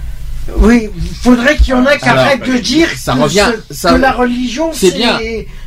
oui, 0.57 0.89
faudrait 1.23 1.57
qu'il 1.57 1.69
y 1.69 1.73
en 1.75 1.85
ait 1.87 1.99
qui 1.99 2.09
Alors, 2.09 2.25
arrêtent 2.25 2.47
de 2.51 2.57
dire 2.57 2.89
ça 2.97 3.13
que, 3.13 3.19
revient- 3.21 3.45
ce- 3.69 3.75
ça- 3.75 3.93
que 3.93 3.99
la 4.01 4.13
religion 4.13 4.71
c'est 4.73 4.91
c'est 4.91 4.97
bien. 4.97 5.19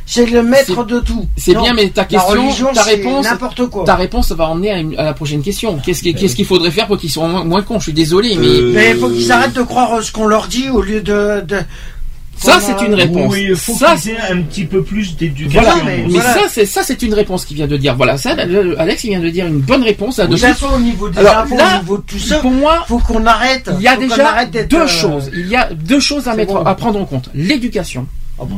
c'est 0.06 0.26
le 0.26 0.42
maître 0.42 0.84
de 0.84 0.98
tout. 0.98 1.28
C'est 1.36 1.52
Non, 1.54 1.62
bien, 1.62 1.72
mais 1.74 1.88
ta 1.90 2.04
question, 2.04 2.30
religion, 2.30 2.72
ta 2.74 2.82
réponse, 2.82 3.24
n'importe 3.24 3.66
quoi. 3.68 3.84
ta 3.84 3.94
réponse 3.94 4.32
va 4.32 4.48
emmener 4.48 4.72
à, 4.72 4.78
une- 4.78 4.98
à 4.98 5.04
la 5.04 5.14
prochaine 5.14 5.40
question. 5.42 5.78
Qu'est-ce 5.78 6.02
Ben 6.02 6.14
qu'est-ce 6.14 6.34
qu'il 6.34 6.46
faudrait 6.46 6.72
faire 6.72 6.88
pour 6.88 6.98
qu'ils 6.98 7.10
soient 7.10 7.28
moins, 7.28 7.44
moins 7.44 7.62
cons? 7.62 7.78
Je 7.78 7.84
suis 7.84 7.92
désolé, 7.92 8.34
mais 8.36 8.46
Euh, 8.48 8.72
Mais 8.74 8.90
il 8.90 8.96
faut 8.98 9.08
qu'ils 9.08 9.30
arrêtent 9.30 9.54
de 9.54 9.62
croire 9.62 10.02
ce 10.02 10.10
qu'on 10.10 10.26
leur 10.26 10.48
dit 10.48 10.68
au 10.68 10.82
lieu 10.82 11.00
de. 11.00 11.42
de 11.46 11.58
ça 12.36 12.58
c'est 12.60 12.84
une 12.84 12.94
réponse. 12.94 13.32
Oui, 13.32 13.46
il 13.50 13.56
faut 13.56 13.74
ça, 13.74 13.94
aient 14.06 14.32
un 14.32 14.42
petit 14.42 14.64
peu 14.64 14.82
plus 14.82 15.16
d'éducation. 15.16 15.60
Voilà, 15.62 15.84
mais- 15.84 16.04
voilà. 16.08 16.34
ça 16.34 16.40
c'est 16.50 16.66
ça 16.66 16.82
c'est 16.82 17.00
une 17.02 17.14
réponse 17.14 17.44
qu'il 17.44 17.56
vient 17.56 17.66
de 17.68 17.76
dire. 17.76 17.94
Voilà, 17.96 18.16
ça 18.16 18.34
Alex 18.78 19.04
il 19.04 19.10
vient 19.10 19.20
de 19.20 19.28
dire 19.30 19.46
une 19.46 19.60
bonne 19.60 19.82
réponse 19.82 20.18
là 20.18 20.26
De 20.26 20.32
toute 20.32 20.40
dessus. 20.42 20.52
façon, 20.54 20.74
au 20.74 20.80
niveau 20.80 21.08
des 21.08 21.18
Alors, 21.18 21.38
infos, 21.38 21.56
là, 21.56 21.76
au 21.76 21.82
niveau 21.82 21.96
de 21.98 22.02
tout 22.02 22.18
ça, 22.18 22.38
Pour 22.38 22.50
moi, 22.50 22.84
faut 22.88 22.98
qu'on 22.98 23.24
arrête. 23.26 23.70
il 23.76 23.82
y 23.82 23.88
a 23.88 23.96
déjà 23.96 24.44
deux 24.68 24.76
euh, 24.76 24.86
choses. 24.88 25.30
Il 25.34 25.46
y 25.48 25.56
a 25.56 25.70
deux 25.72 26.00
choses 26.00 26.26
à 26.26 26.32
c'est 26.32 26.36
mettre 26.38 26.54
bon. 26.54 26.64
à 26.64 26.74
prendre 26.74 27.00
en 27.00 27.04
compte. 27.04 27.28
L'éducation. 27.34 28.06
Ah 28.40 28.44
bon. 28.44 28.56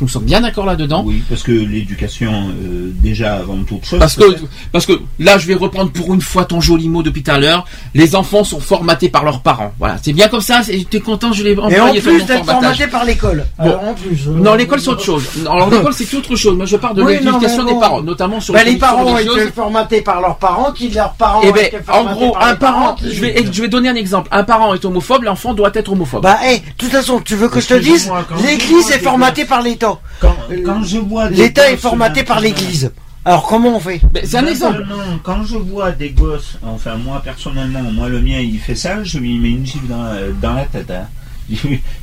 Nous 0.00 0.08
sommes 0.08 0.24
bien 0.24 0.40
d'accord 0.40 0.66
là-dedans. 0.66 1.02
Oui, 1.06 1.22
parce 1.28 1.42
que 1.42 1.52
l'éducation, 1.52 2.50
euh, 2.50 2.90
déjà 3.02 3.36
avant 3.36 3.56
toute 3.66 3.84
chose. 3.84 3.98
Parce 3.98 4.16
que, 4.16 4.24
parce 4.72 4.84
que 4.86 4.92
là, 5.18 5.38
je 5.38 5.46
vais 5.46 5.54
reprendre 5.54 5.90
pour 5.90 6.12
une 6.14 6.20
fois 6.20 6.44
ton 6.44 6.60
joli 6.60 6.88
mot 6.88 7.02
depuis 7.02 7.22
tout 7.22 7.30
à 7.30 7.38
l'heure. 7.38 7.64
Les 7.94 8.14
enfants 8.14 8.44
sont 8.44 8.60
formatés 8.60 9.08
par 9.08 9.24
leurs 9.24 9.40
parents. 9.40 9.72
Voilà, 9.78 9.96
c'est 10.02 10.12
bien 10.12 10.28
comme 10.28 10.40
ça. 10.42 10.60
T'es 10.90 11.00
content, 11.00 11.32
je 11.32 11.42
l'ai 11.42 11.52
Et 11.52 11.58
en 11.58 11.68
plus 11.92 12.02
d'être 12.02 12.26
formatage. 12.26 12.46
formaté 12.46 12.86
par 12.88 13.04
l'école. 13.04 13.46
Bon. 13.58 13.64
Alors, 13.64 13.84
en 13.84 13.94
plus. 13.94 14.26
euh, 14.28 14.32
Non, 14.32 14.54
l'école 14.54 14.80
c'est 14.80 14.88
autre 14.90 15.04
chose. 15.04 15.24
Non, 15.44 15.50
Alors 15.52 15.70
l'école 15.70 15.94
c'est 15.94 16.14
autre 16.14 16.36
chose. 16.36 16.56
Moi 16.56 16.66
je 16.66 16.76
parle 16.76 16.96
de 16.96 17.02
Oui, 17.02 17.14
l'éducation 17.14 17.64
des 17.64 17.74
parents, 17.80 18.02
notamment 18.02 18.40
sur 18.40 18.52
Bah, 18.54 18.64
les 18.64 18.72
les 18.72 18.78
parents 18.78 19.04
ont 19.06 19.18
été 19.18 19.50
formatés 19.54 20.02
par 20.02 20.20
leurs 20.20 20.36
parents, 20.36 20.72
qui 20.72 20.88
leurs 20.90 21.14
parents 21.14 21.40
Eh 21.42 21.48
ont 21.48 21.52
ben, 21.52 21.64
été 21.66 21.78
en 21.78 21.82
formatés 21.94 22.14
gros, 22.20 22.32
par 22.32 22.42
un 22.48 22.54
parent, 22.56 22.94
qui- 22.94 23.14
je 23.14 23.20
vais, 23.20 23.44
je 23.50 23.62
vais 23.62 23.68
donner 23.68 23.88
un 23.88 23.94
exemple. 23.94 24.28
Un 24.30 24.44
parent 24.44 24.74
est 24.74 24.84
homophobe, 24.84 25.22
l'enfant 25.22 25.54
doit 25.54 25.70
être 25.74 25.90
homophobe. 25.90 26.22
Bah, 26.22 26.38
eh, 26.46 26.58
de 26.58 26.62
toute 26.76 26.90
façon, 26.90 27.20
tu 27.20 27.34
veux 27.36 27.48
que 27.48 27.60
je 27.60 27.68
te 27.68 27.74
dise, 27.74 28.10
l'église 28.44 28.90
est 28.90 28.98
formatée 28.98 29.44
par 29.46 29.62
l'État. 29.62 29.85
Quand, 30.20 30.36
quand 30.64 30.82
je 30.84 30.98
vois 30.98 31.28
des 31.28 31.36
L'État 31.36 31.70
est 31.70 31.76
formaté 31.76 32.22
par 32.24 32.40
l'église. 32.40 32.92
Alors, 33.24 33.44
comment 33.46 33.76
on 33.76 33.80
fait 33.80 34.00
Ben, 34.12 34.22
c'est 34.24 34.36
un 34.38 34.42
Non, 34.42 34.48
exemple. 34.48 34.86
Non, 34.88 34.96
non, 34.98 35.18
quand 35.22 35.42
je 35.44 35.56
vois 35.56 35.90
des 35.90 36.10
gosses, 36.10 36.58
enfin 36.62 36.94
moi 36.96 37.20
personnellement, 37.24 37.82
moi 37.92 38.08
le 38.08 38.20
mien 38.20 38.38
il 38.38 38.58
fait 38.60 38.76
ça, 38.76 39.02
je 39.02 39.18
lui 39.18 39.38
mets 39.40 39.50
une 39.50 39.66
gifle 39.66 39.86
dans, 39.88 40.06
dans 40.40 40.54
la 40.54 40.64
tête. 40.64 40.90
hein. 40.92 41.08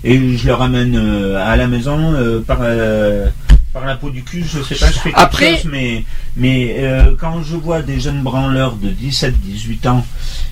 Et 0.04 0.38
je 0.38 0.48
le 0.48 0.54
ramène 0.54 0.96
euh, 0.98 1.38
à 1.46 1.56
la 1.56 1.68
maison 1.68 1.98
euh, 2.14 2.42
par, 2.42 2.60
euh, 2.62 3.28
par 3.74 3.86
la 3.86 3.96
peau 3.96 4.10
du 4.10 4.24
cul, 4.24 4.44
je 4.46 4.62
sais 4.64 4.76
pas, 4.76 4.88
je 4.92 5.00
fais 5.00 5.10
quelque 5.12 5.20
Après- 5.22 5.56
chose, 5.58 5.70
mais, 5.72 6.04
mais 6.38 6.76
euh, 6.80 7.14
quand 7.20 7.42
je 7.44 7.56
vois 7.56 7.82
des 7.82 8.00
jeunes 8.02 8.22
branleurs 8.22 8.76
de 8.76 8.90
17-18 8.90 9.88
ans, 9.88 10.06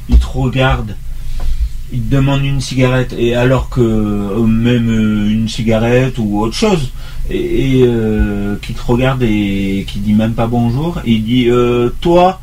ils 0.10 0.18
te 0.20 0.26
regardent 0.26 0.96
il 1.94 2.02
te 2.04 2.16
demande 2.16 2.44
une 2.46 2.62
cigarette 2.62 3.14
et 3.18 3.36
alors 3.36 3.70
que 3.70 3.82
euh, 3.82 4.40
même 4.46 4.90
euh, 4.90 5.30
une 5.30 5.48
cigarette 5.50 6.16
ou 6.18 6.42
autre 6.42 6.56
chose 6.56 6.92
et, 7.30 7.80
et, 7.80 7.84
euh, 7.86 8.56
qui 8.62 8.74
te 8.74 8.82
regarde 8.82 9.22
et 9.24 9.86
qui 9.88 10.00
dit 10.00 10.14
même 10.14 10.34
pas 10.34 10.48
bonjour 10.48 11.00
et 11.06 11.12
il 11.12 11.24
dit 11.26 11.50
euh, 11.50 11.90
toi 12.02 12.40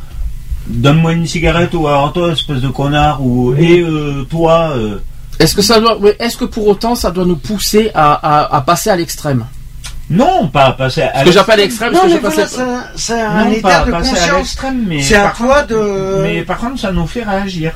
donne-moi 0.66 1.12
une 1.14 1.26
cigarette 1.26 1.72
ou 1.74 1.86
alors 1.88 2.12
toi 2.12 2.32
espèce 2.32 2.60
de 2.60 2.68
connard 2.68 3.24
ou 3.24 3.54
et 3.54 3.80
euh, 3.80 4.24
toi 4.28 4.72
euh, 4.76 4.98
Est-ce 5.38 5.54
que 5.54 5.62
ça 5.62 5.80
doit, 5.80 5.98
est-ce 6.18 6.36
que 6.36 6.44
pour 6.44 6.66
autant 6.68 6.94
ça 6.94 7.10
doit 7.10 7.24
nous 7.24 7.36
pousser 7.36 7.90
à, 7.94 8.12
à- 8.14 8.56
à 8.56 8.60
passer 8.60 8.90
à 8.90 8.96
l'extrême? 8.96 9.46
Non 10.10 10.48
pas 10.48 10.72
passer 10.72 11.02
à 11.02 11.20
Ce 11.20 11.24
que 11.26 11.32
j'appelle 11.32 11.58
l'extrême, 11.60 11.92
Non, 11.92 12.00
ce 12.00 12.02
que 12.04 12.08
mais 12.08 12.12
j'ai 12.14 12.18
voilà, 12.20 12.36
passé. 12.36 12.56
c'est- 12.56 13.14
c'est 13.14 13.20
un 13.20 13.44
Non, 13.44 13.52
état 13.52 13.68
pas 13.68 13.84
de 13.86 13.90
passer 13.90 14.10
à 14.10 14.12
conscience. 14.14 14.36
l'extrême, 14.38 14.84
mais 14.86 15.02
C'est 15.02 15.16
à 15.16 15.32
toi 15.36 15.62
de. 15.62 16.22
mais 16.22 16.42
par 16.42 16.58
contre 16.58 16.78
ça 16.80 16.92
nous 16.92 17.06
fait 17.06 17.22
réagir 17.24 17.72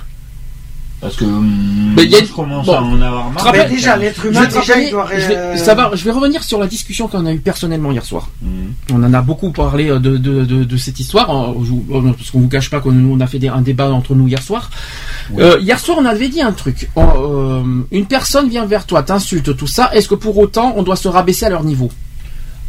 parce 1.03 1.17
que 1.17 1.25
hum, 1.25 1.93
Mais 1.97 2.07
y 2.07 2.15
a 2.17 2.21
je 2.21 2.33
commence 2.33 2.65
bon. 2.65 2.73
à 2.75 2.81
en 2.81 2.95
avoir 3.03 3.31
marre 3.31 3.51
Mais 3.53 3.69
déjà, 3.69 3.97
l'être 3.97 4.25
humain, 4.25 4.41
vais, 4.43 4.49
te 4.49 4.55
déjà, 4.61 4.73
rappeler- 4.75 4.87
il 4.87 4.91
doit. 4.93 5.09
je 5.13 5.27
vais- 5.27 5.37
euh, 5.37 5.57
ça 5.59 5.75
va, 5.75 5.91
je 5.95 6.05
vais 6.05 6.11
revenir 6.13 6.43
sur 6.45 6.59
la 6.59 6.67
discussion 6.69 7.09
qu'on 7.09 7.27
a 7.27 7.33
eue 7.33 7.41
personnellement 7.41 7.91
hier 7.93 8.05
soir. 8.05 8.31
Hum. 8.43 8.73
On 8.93 9.03
en 9.03 9.13
a 9.13 9.21
beaucoup 9.21 9.51
parlé 9.51 9.91
euh, 9.91 9.99
de, 9.99 10.17
de, 10.17 10.45
de, 10.45 10.65
de 10.65 10.77
cette 10.79 10.99
histoire, 11.01 11.29
hein, 11.31 11.53
vous- 11.57 11.85
euh, 11.93 12.13
parce 12.17 12.31
qu'on 12.31 12.41
vous 12.41 12.49
cache 12.49 12.71
pas 12.71 12.81
qu'on 12.81 13.21
a 13.21 13.27
fait 13.27 13.39
des- 13.39 13.49
un 13.49 13.61
débat 13.61 13.91
entre 13.91 14.15
nous 14.15 14.29
hier 14.29 14.43
soir. 14.43 14.71
Euh, 15.39 15.59
hier 15.61 15.79
soir, 15.79 15.99
on 16.01 16.05
avait 16.07 16.29
dit 16.29 16.41
un 16.41 16.53
truc. 16.53 16.89
Euh, 16.97 17.63
une 17.91 18.07
personne 18.07 18.49
vient 18.49 18.65
vers 18.65 18.87
toi, 18.87 19.03
t'insulte, 19.03 19.57
tout 19.57 19.67
ça. 19.67 19.91
Est-ce 19.93 20.09
que 20.09 20.15
pour 20.15 20.39
autant, 20.39 20.73
on 20.77 20.83
doit 20.83 20.97
se 20.97 21.09
rabaisser 21.09 21.45
à 21.47 21.51
leur 21.51 21.65
niveau? 21.65 21.91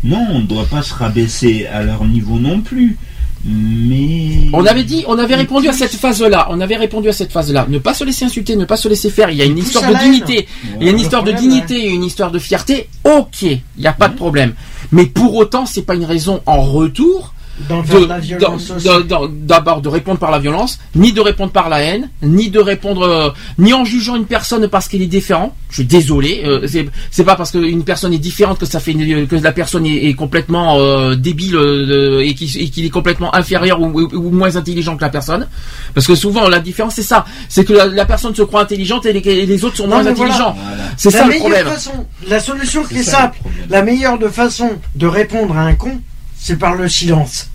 Non, 0.03 0.25
on 0.31 0.39
ne 0.39 0.45
doit 0.47 0.65
pas 0.65 0.81
se 0.81 0.93
rabaisser 0.93 1.65
à 1.67 1.81
leur 1.83 2.03
niveau 2.03 2.37
non 2.37 2.59
plus. 2.59 2.97
Mais. 3.45 4.49
On 4.53 4.65
avait 4.65 4.83
dit, 4.83 5.03
on 5.07 5.17
avait 5.17 5.35
répondu 5.35 5.67
à 5.67 5.73
cette 5.73 5.93
phase-là. 5.93 6.47
On 6.49 6.61
avait 6.61 6.77
répondu 6.77 7.09
à 7.09 7.13
cette 7.13 7.31
phase-là. 7.31 7.65
Ne 7.69 7.79
pas 7.79 7.93
se 7.93 8.03
laisser 8.03 8.25
insulter, 8.25 8.55
ne 8.55 8.65
pas 8.65 8.77
se 8.77 8.87
laisser 8.87 9.09
faire. 9.09 9.29
Il 9.29 9.37
y 9.37 9.41
a 9.41 9.45
une 9.45 9.57
histoire 9.57 9.91
de 9.91 9.97
dignité. 9.97 10.47
Il 10.79 10.85
y 10.85 10.89
a 10.89 10.91
une 10.91 10.99
histoire 10.99 11.23
de 11.23 11.31
dignité 11.31 11.75
et 11.75 11.89
une 11.89 12.03
histoire 12.03 12.31
de 12.31 12.39
fierté. 12.39 12.87
Ok, 13.03 13.41
il 13.41 13.61
n'y 13.77 13.87
a 13.87 13.93
pas 13.93 14.07
de 14.07 14.15
problème. 14.15 14.53
Mais 14.91 15.05
pour 15.05 15.35
autant, 15.35 15.65
c'est 15.65 15.81
pas 15.81 15.95
une 15.95 16.05
raison 16.05 16.41
en 16.45 16.61
retour 16.61 17.33
D'en 17.69 17.81
de- 17.83 19.03
de 19.03 19.45
d'abord 19.45 19.81
répondre 19.85 20.17
par 20.19 20.31
la 20.31 20.39
violence, 20.39 20.79
ni 20.95 21.13
de 21.13 21.21
répondre 21.21 21.51
par 21.51 21.69
la 21.69 21.81
haine, 21.81 22.09
ni 22.23 22.49
de 22.49 22.59
répondre, 22.59 23.03
euh, 23.03 23.29
ni 23.59 23.73
en 23.73 23.85
jugeant 23.85 24.15
une 24.15 24.25
personne 24.25 24.67
parce 24.67 24.87
qu'il 24.87 25.01
est 25.03 25.07
différent. 25.07 25.55
Je 25.69 25.75
suis 25.75 25.85
désolé, 25.85 26.41
euh, 26.45 26.65
c'est 26.67 26.87
c'est 27.11 27.23
pas 27.23 27.35
parce 27.35 27.51
qu'une 27.51 27.83
personne 27.83 28.11
est 28.13 28.17
différente 28.17 28.57
que 28.59 28.65
ça 28.65 28.79
fait 28.79 28.91
une- 28.93 29.27
que 29.27 29.35
la 29.35 29.51
personne 29.51 29.85
est, 29.85 30.05
est 30.09 30.13
complètement 30.15 30.77
euh, 30.79 31.13
débile 31.15 31.55
euh, 31.55 32.21
et 32.25 32.33
qu'il 32.33 32.85
est 32.85 32.89
complètement 32.89 33.33
inférieur 33.35 33.79
ou, 33.79 33.85
ou- 34.01 34.09
ou 34.15 34.29
moins 34.31 34.55
intelligent 34.55 34.97
que 34.97 35.01
la 35.03 35.09
personne. 35.09 35.47
Parce 35.93 36.07
que 36.07 36.15
souvent 36.15 36.49
la 36.49 36.59
différence 36.59 36.95
c'est 36.95 37.03
ça, 37.03 37.23
c'est 37.49 37.65
que 37.65 37.73
la, 37.73 37.85
la 37.85 38.05
personne 38.05 38.33
se 38.33 38.41
croit 38.41 38.61
intelligente 38.61 39.05
et 39.05 39.13
les, 39.13 39.19
et 39.29 39.45
les 39.45 39.63
autres 39.63 39.77
sont 39.77 39.83
Non, 39.87 40.01
moins 40.01 40.03
voilà. 40.03 40.11
intelligents. 40.23 40.55
Voilà. 40.57 40.83
C'est 40.97 41.11
la 41.11 41.19
ça 41.19 41.23
le 41.25 41.29
meilleure 41.29 41.41
problème. 41.43 41.67
façon, 41.67 41.91
la 42.27 42.39
solution 42.39 42.83
qui 42.83 42.97
est 42.97 43.03
simple, 43.03 43.37
la 43.69 43.83
meilleure 43.83 44.17
de 44.17 44.27
façon 44.27 44.71
de 44.95 45.05
répondre 45.07 45.55
à 45.55 45.61
un 45.61 45.75
con, 45.75 45.99
c'est 46.43 46.57
par 46.57 46.75
le 46.75 46.89
silence. 46.89 47.49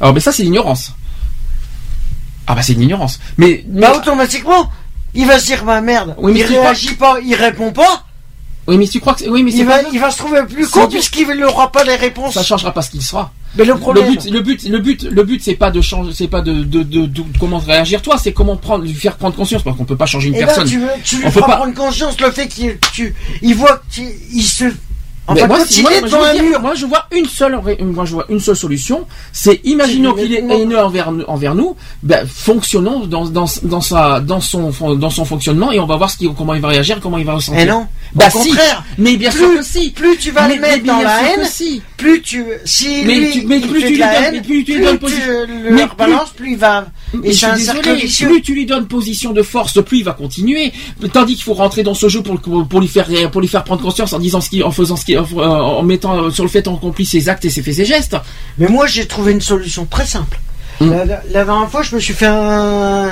Alors 0.00 0.12
mais 0.12 0.20
ça 0.20 0.32
c'est 0.32 0.42
l'ignorance. 0.42 0.92
Ah 2.46 2.54
bah 2.56 2.62
c'est 2.62 2.74
l'ignorance. 2.74 3.20
Mais, 3.38 3.64
mais 3.68 3.82
Bah 3.82 3.94
automatiquement, 3.96 4.68
il 5.14 5.26
va 5.26 5.38
se 5.38 5.46
dire 5.46 5.64
bah 5.64 5.80
merde, 5.80 6.14
Oui, 6.18 6.32
mais 6.32 6.40
il 6.40 6.46
crois- 6.46 6.60
réagit 6.62 6.94
pas, 6.94 7.18
il 7.24 7.34
répond 7.36 7.70
pas, 7.72 8.04
oui 8.66 8.78
mais 8.78 8.88
tu 8.88 8.98
crois 9.00 9.14
que 9.14 9.28
oui 9.28 9.42
mais 9.44 9.52
c'est 9.52 9.58
il 9.58 9.64
va, 9.66 9.82
il 9.92 10.00
va 10.00 10.10
se 10.10 10.18
trouver 10.18 10.42
plus 10.44 10.68
con 10.68 10.88
puisqu'il 10.88 11.28
n'aura 11.38 11.70
pas 11.70 11.84
les 11.84 11.94
réponses. 11.96 12.34
ça 12.34 12.42
changera 12.42 12.72
pas 12.74 12.82
ce 12.82 12.90
qu'il 12.90 13.02
sera. 13.02 13.32
Mais 13.54 13.64
le 13.64 13.74
Le 13.74 13.78
problème, 13.78 14.10
but, 14.10 14.24
le 14.30 14.40
but, 14.40 14.62
le 14.64 14.78
but, 14.78 15.02
le 15.02 15.22
but, 15.24 15.42
c'est 15.44 15.54
pas 15.54 15.70
de 15.70 15.80
changer, 15.82 16.12
c'est 16.14 16.26
pas 16.28 16.40
de, 16.40 16.64
de, 16.64 16.82
de, 16.82 17.04
de- 17.06 17.22
comment 17.38 17.58
réagir 17.58 18.00
toi, 18.02 18.16
c'est 18.18 18.32
comment 18.32 18.56
prendre, 18.56 18.82
lui 18.82 18.94
faire 18.94 19.16
prendre 19.18 19.36
conscience, 19.36 19.62
parce 19.62 19.76
qu'on 19.76 19.84
peut 19.84 19.94
pas 19.96 20.06
changer 20.06 20.28
une 20.28 20.36
eh 20.36 20.40
ben, 20.40 20.46
personne. 20.46 20.66
tu, 20.66 20.78
veux- 20.80 20.88
tu 21.04 21.16
lui 21.18 21.26
On 21.26 21.30
peut 21.30 21.40
feras 21.40 21.46
pas- 21.48 21.56
prendre 21.58 21.74
conscience 21.74 22.18
le 22.18 22.30
fait 22.32 22.48
qu'il 22.48 22.78
tu, 22.94 23.14
il 23.42 23.54
voit 23.54 23.82
qu'il 23.90 24.08
il 24.32 24.42
se. 24.42 24.64
En 25.28 25.34
Mais 25.34 25.42
fait, 25.42 25.46
moi, 25.46 25.58
si- 25.64 25.82
moi, 25.82 25.92
moi, 26.10 26.28
un 26.28 26.32
dire, 26.34 26.42
mur, 26.42 26.60
moi, 26.60 26.74
je 26.74 26.84
vois 26.84 27.06
une 27.12 27.26
seule, 27.26 27.56
moi, 27.80 28.04
je 28.04 28.12
vois 28.12 28.26
une 28.28 28.40
seule 28.40 28.56
solution. 28.56 29.06
C'est 29.32 29.60
imaginons 29.62 30.14
qu'il 30.14 30.34
est 30.34 30.40
haineux 30.42 30.78
envers, 30.80 31.12
envers 31.28 31.54
nous, 31.54 31.76
ben, 32.02 32.26
fonctionnons 32.26 33.06
dans, 33.06 33.26
dans, 33.26 33.46
dans 33.62 33.80
sa, 33.80 34.18
dans 34.18 34.40
son, 34.40 34.72
dans 34.96 35.10
son 35.10 35.24
fonctionnement 35.24 35.70
et 35.70 35.78
on 35.78 35.86
va 35.86 35.96
voir 35.96 36.10
ce 36.10 36.16
qu'il- 36.16 36.28
comment 36.34 36.54
il 36.54 36.60
va 36.60 36.68
réagir, 36.68 36.98
comment 37.00 37.18
il 37.18 37.24
va 37.24 37.34
ressentir. 37.34 37.60
Eh 37.62 37.66
non, 37.66 37.86
Bah 38.16 38.24
au 38.34 38.42
si. 38.42 38.48
contraire, 38.48 38.82
Mais 38.98 39.16
bien 39.16 39.30
plus, 39.30 39.38
sûr 39.38 39.54
que 39.58 39.62
si. 39.62 39.90
plus 39.90 40.16
tu 40.18 40.32
vas 40.32 40.48
Mais- 40.48 40.56
le 40.56 40.60
mettre 40.60 40.78
mais 40.82 40.88
dans 40.88 41.00
la 41.02 41.22
haine, 41.22 41.44
si. 41.44 41.82
plus 41.96 42.20
tu, 42.20 42.44
si 42.64 43.02
Mais 43.06 43.14
lui, 43.14 43.30
tu- 43.30 43.46
mais 43.46 43.58
il 43.58 43.68
plus 43.68 43.80
fait 43.80 43.86
tu 43.88 43.94
de 43.94 44.00
la 44.00 44.06
donnes- 44.14 44.24
haine, 44.24 44.32
mais 44.34 44.40
plus 44.42 44.64
tu 44.64 44.74
lui 44.76 44.84
donnes 44.84 44.98
le 45.00 45.70
mais 45.70 45.78
leur 45.82 45.88
plus- 45.94 45.96
balance, 45.98 46.30
plus 46.30 46.50
il 46.52 46.58
va, 46.58 46.80
Mais 46.80 46.86
et 47.22 47.28
je 47.28 47.32
c'est 47.32 47.34
suis 47.38 47.46
un 47.46 47.56
cercle 47.56 47.82
désolé, 47.82 48.02
vicieux. 48.02 48.28
plus 48.28 48.42
tu 48.42 48.54
lui 48.54 48.66
donnes 48.66 48.86
position 48.86 49.32
de 49.32 49.42
force, 49.42 49.82
plus 49.84 49.98
il 49.98 50.04
va 50.04 50.12
continuer. 50.12 50.72
Tandis 51.12 51.34
qu'il 51.34 51.44
faut 51.44 51.54
rentrer 51.54 51.82
dans 51.82 51.94
ce 51.94 52.08
jeu 52.08 52.22
pour, 52.22 52.40
pour 52.40 52.80
lui 52.80 52.88
faire 52.88 53.08
pour 53.30 53.40
lui 53.40 53.48
faire 53.48 53.64
prendre 53.64 53.82
conscience 53.82 54.12
en 54.12 54.18
disant 54.18 54.40
ce 54.40 54.48
qu'il, 54.50 54.64
en 54.64 54.70
faisant 54.70 54.96
ce 54.96 55.04
qu'il, 55.04 55.18
en, 55.18 55.24
en 55.40 55.82
mettant 55.82 56.30
sur 56.30 56.44
le 56.44 56.50
fait 56.50 56.66
accompli 56.66 57.04
ses 57.06 57.28
actes 57.28 57.44
et 57.44 57.50
ses 57.50 57.62
faits 57.62 57.78
et 57.80 57.84
gestes. 57.84 58.16
Mais 58.58 58.68
moi, 58.68 58.86
j'ai 58.86 59.06
trouvé 59.06 59.32
une 59.32 59.40
solution 59.40 59.84
très 59.86 60.06
simple. 60.06 60.40
Hmm. 60.80 60.90
La, 60.90 61.04
la- 61.04 61.22
la 61.30 61.44
dernière 61.44 61.70
fois, 61.70 61.82
je 61.82 61.94
me 61.94 62.00
suis 62.00 62.14
fait 62.14 62.26
un... 62.26 63.10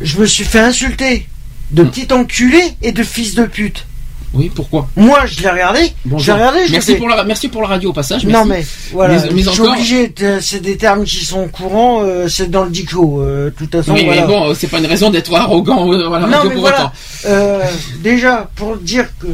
Je 0.00 0.18
me 0.18 0.26
suis 0.26 0.44
fait 0.44 0.60
insulter 0.60 1.26
de 1.70 1.82
Hmm. 1.82 1.90
petit 1.90 2.12
enculé 2.12 2.60
et 2.82 2.92
de 2.92 3.02
fils 3.02 3.34
de 3.34 3.44
pute. 3.44 3.86
Oui, 4.34 4.50
pourquoi 4.54 4.88
Moi, 4.96 5.20
je 5.26 5.40
l'ai 5.42 5.48
regardé. 5.50 5.92
Je 6.16 6.26
l'ai 6.26 6.32
regardé, 6.32 6.66
je 6.66 6.72
Merci 6.72 6.92
fait. 6.92 6.98
pour 6.98 7.08
la 7.08 7.22
merci 7.24 7.48
pour 7.48 7.62
la 7.62 7.68
radio 7.68 7.90
au 7.90 7.92
passage. 7.92 8.26
Non 8.26 8.44
mais 8.44 8.64
voilà, 8.92 9.14
Mais- 9.14 9.30
mais 9.32 9.42
je 9.42 9.50
suis 9.50 9.60
encore- 9.60 9.74
obligé, 9.74 10.08
de- 10.08 10.38
c'est 10.40 10.60
des 10.60 10.76
termes 10.76 11.04
qui 11.04 11.24
sont 11.24 11.46
courants, 11.48 12.00
euh, 12.02 12.28
c'est 12.28 12.50
dans 12.50 12.64
le 12.64 12.70
dico, 12.70 13.20
euh, 13.22 13.46
de 13.46 13.50
toute 13.50 13.70
façon. 13.70 13.92
Oui, 13.94 14.04
voilà. 14.04 14.22
mais 14.22 14.26
bon, 14.26 14.52
c'est 14.54 14.66
pas 14.66 14.78
une 14.78 14.86
raison 14.86 15.10
d'être 15.10 15.32
arrogant 15.34 15.90
euh, 15.92 16.08
non 16.08 16.28
mais 16.44 16.50
pour 16.50 16.60
voilà, 16.60 16.92
autant. 17.24 17.66
déjà 18.02 18.48
pour 18.56 18.76
dire 18.76 19.06
que 19.20 19.26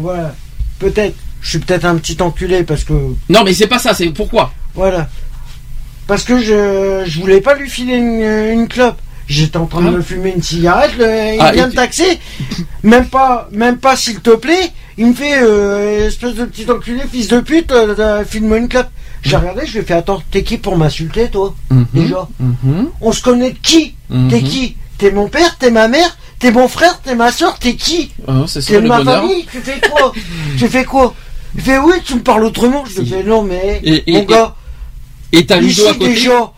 voilà, 0.00 0.34
peut-être, 0.78 1.14
je 1.40 1.48
suis 1.50 1.58
peut-être 1.58 1.84
un 1.84 1.96
petit 1.96 2.20
enculé 2.22 2.62
parce 2.62 2.84
que 2.84 2.92
Non, 3.28 3.42
mais 3.44 3.54
c'est 3.54 3.66
pas 3.66 3.78
ça. 3.78 3.94
C'est 3.94 4.10
pourquoi? 4.10 4.52
Voilà. 4.74 5.08
Parce 6.06 6.24
que 6.24 6.38
je, 6.38 7.04
je 7.06 7.20
voulais 7.20 7.40
pas 7.40 7.54
lui 7.54 7.70
filer 7.70 7.94
une, 7.96 8.20
une 8.60 8.68
clope. 8.68 8.98
J'étais 9.28 9.56
en 9.56 9.66
train 9.66 9.80
de 9.82 9.88
Ah. 9.88 9.92
me 9.92 10.02
fumer 10.02 10.32
une 10.36 10.42
cigarette, 10.42 10.92
le- 10.98 11.34
il 11.34 11.38
Ah, 11.40 11.52
vient 11.52 11.66
et 11.66 11.70
me 11.70 11.74
taxer. 11.74 12.18
Même 12.82 13.06
pas, 13.06 13.48
même 13.52 13.78
pas 13.78 13.96
s'il 13.96 14.20
te 14.20 14.30
plaît. 14.30 14.70
Il 14.98 15.06
me 15.06 15.14
fait, 15.14 15.42
euh, 15.42 16.06
espèce 16.08 16.34
de 16.34 16.44
petit 16.44 16.70
enculé, 16.70 17.00
fils 17.10 17.28
de 17.28 17.40
pute, 17.40 17.72
euh, 17.72 17.94
euh, 17.98 18.24
file-moi 18.24 18.58
une 18.58 18.68
clope. 18.68 18.88
J'ai 19.22 19.36
regardé, 19.36 19.62
je 19.66 19.72
lui 19.72 19.78
ai 19.78 19.82
fait, 19.82 19.94
attends, 19.94 20.22
t'es 20.30 20.42
qui 20.42 20.58
pour 20.58 20.76
m'insulter, 20.76 21.28
toi 21.30 21.54
Mhm, 21.70 21.86
Déjà. 21.94 22.28
mhm, 22.40 22.88
On 23.00 23.12
se 23.12 23.22
connaît 23.22 23.52
de 23.52 23.58
qui 23.58 23.94
T'es 24.08 24.14
mhm. 24.16 24.42
qui 24.42 24.76
T'es 24.98 25.10
mon 25.10 25.28
père, 25.28 25.56
t'es 25.58 25.70
ma 25.70 25.88
mère, 25.88 26.16
t'es 26.38 26.50
mon 26.52 26.68
frère, 26.68 27.00
t'es 27.02 27.14
ma 27.14 27.32
soeur, 27.32 27.58
t'es 27.58 27.74
qui 27.74 28.10
Ah, 28.28 28.44
T'es 28.66 28.80
de 28.80 28.86
ma 28.86 28.98
bonheur. 28.98 29.22
famille, 29.22 29.46
tu 29.50 29.58
fais 29.60 29.80
quoi 29.88 30.12
Tu 30.58 30.68
fais 30.68 30.84
quoi 30.84 31.14
Il 31.56 31.60
fait, 31.62 31.78
oui, 31.78 31.94
tu 32.04 32.14
me 32.16 32.20
parles 32.20 32.44
autrement. 32.44 32.84
Je 32.84 33.00
lui 33.00 33.06
fais, 33.08 33.22
non, 33.24 33.42
mais, 33.42 33.80
Et- 33.84 34.10
et- 34.10 34.12
mon 34.18 34.24
gars, 34.24 34.54
Et 35.32 35.46
t'as 35.46 35.58
ici, 35.58 35.80
Ludo 35.80 35.88
à 35.90 35.92
côté. 35.94 36.08
déjà, 36.08 36.52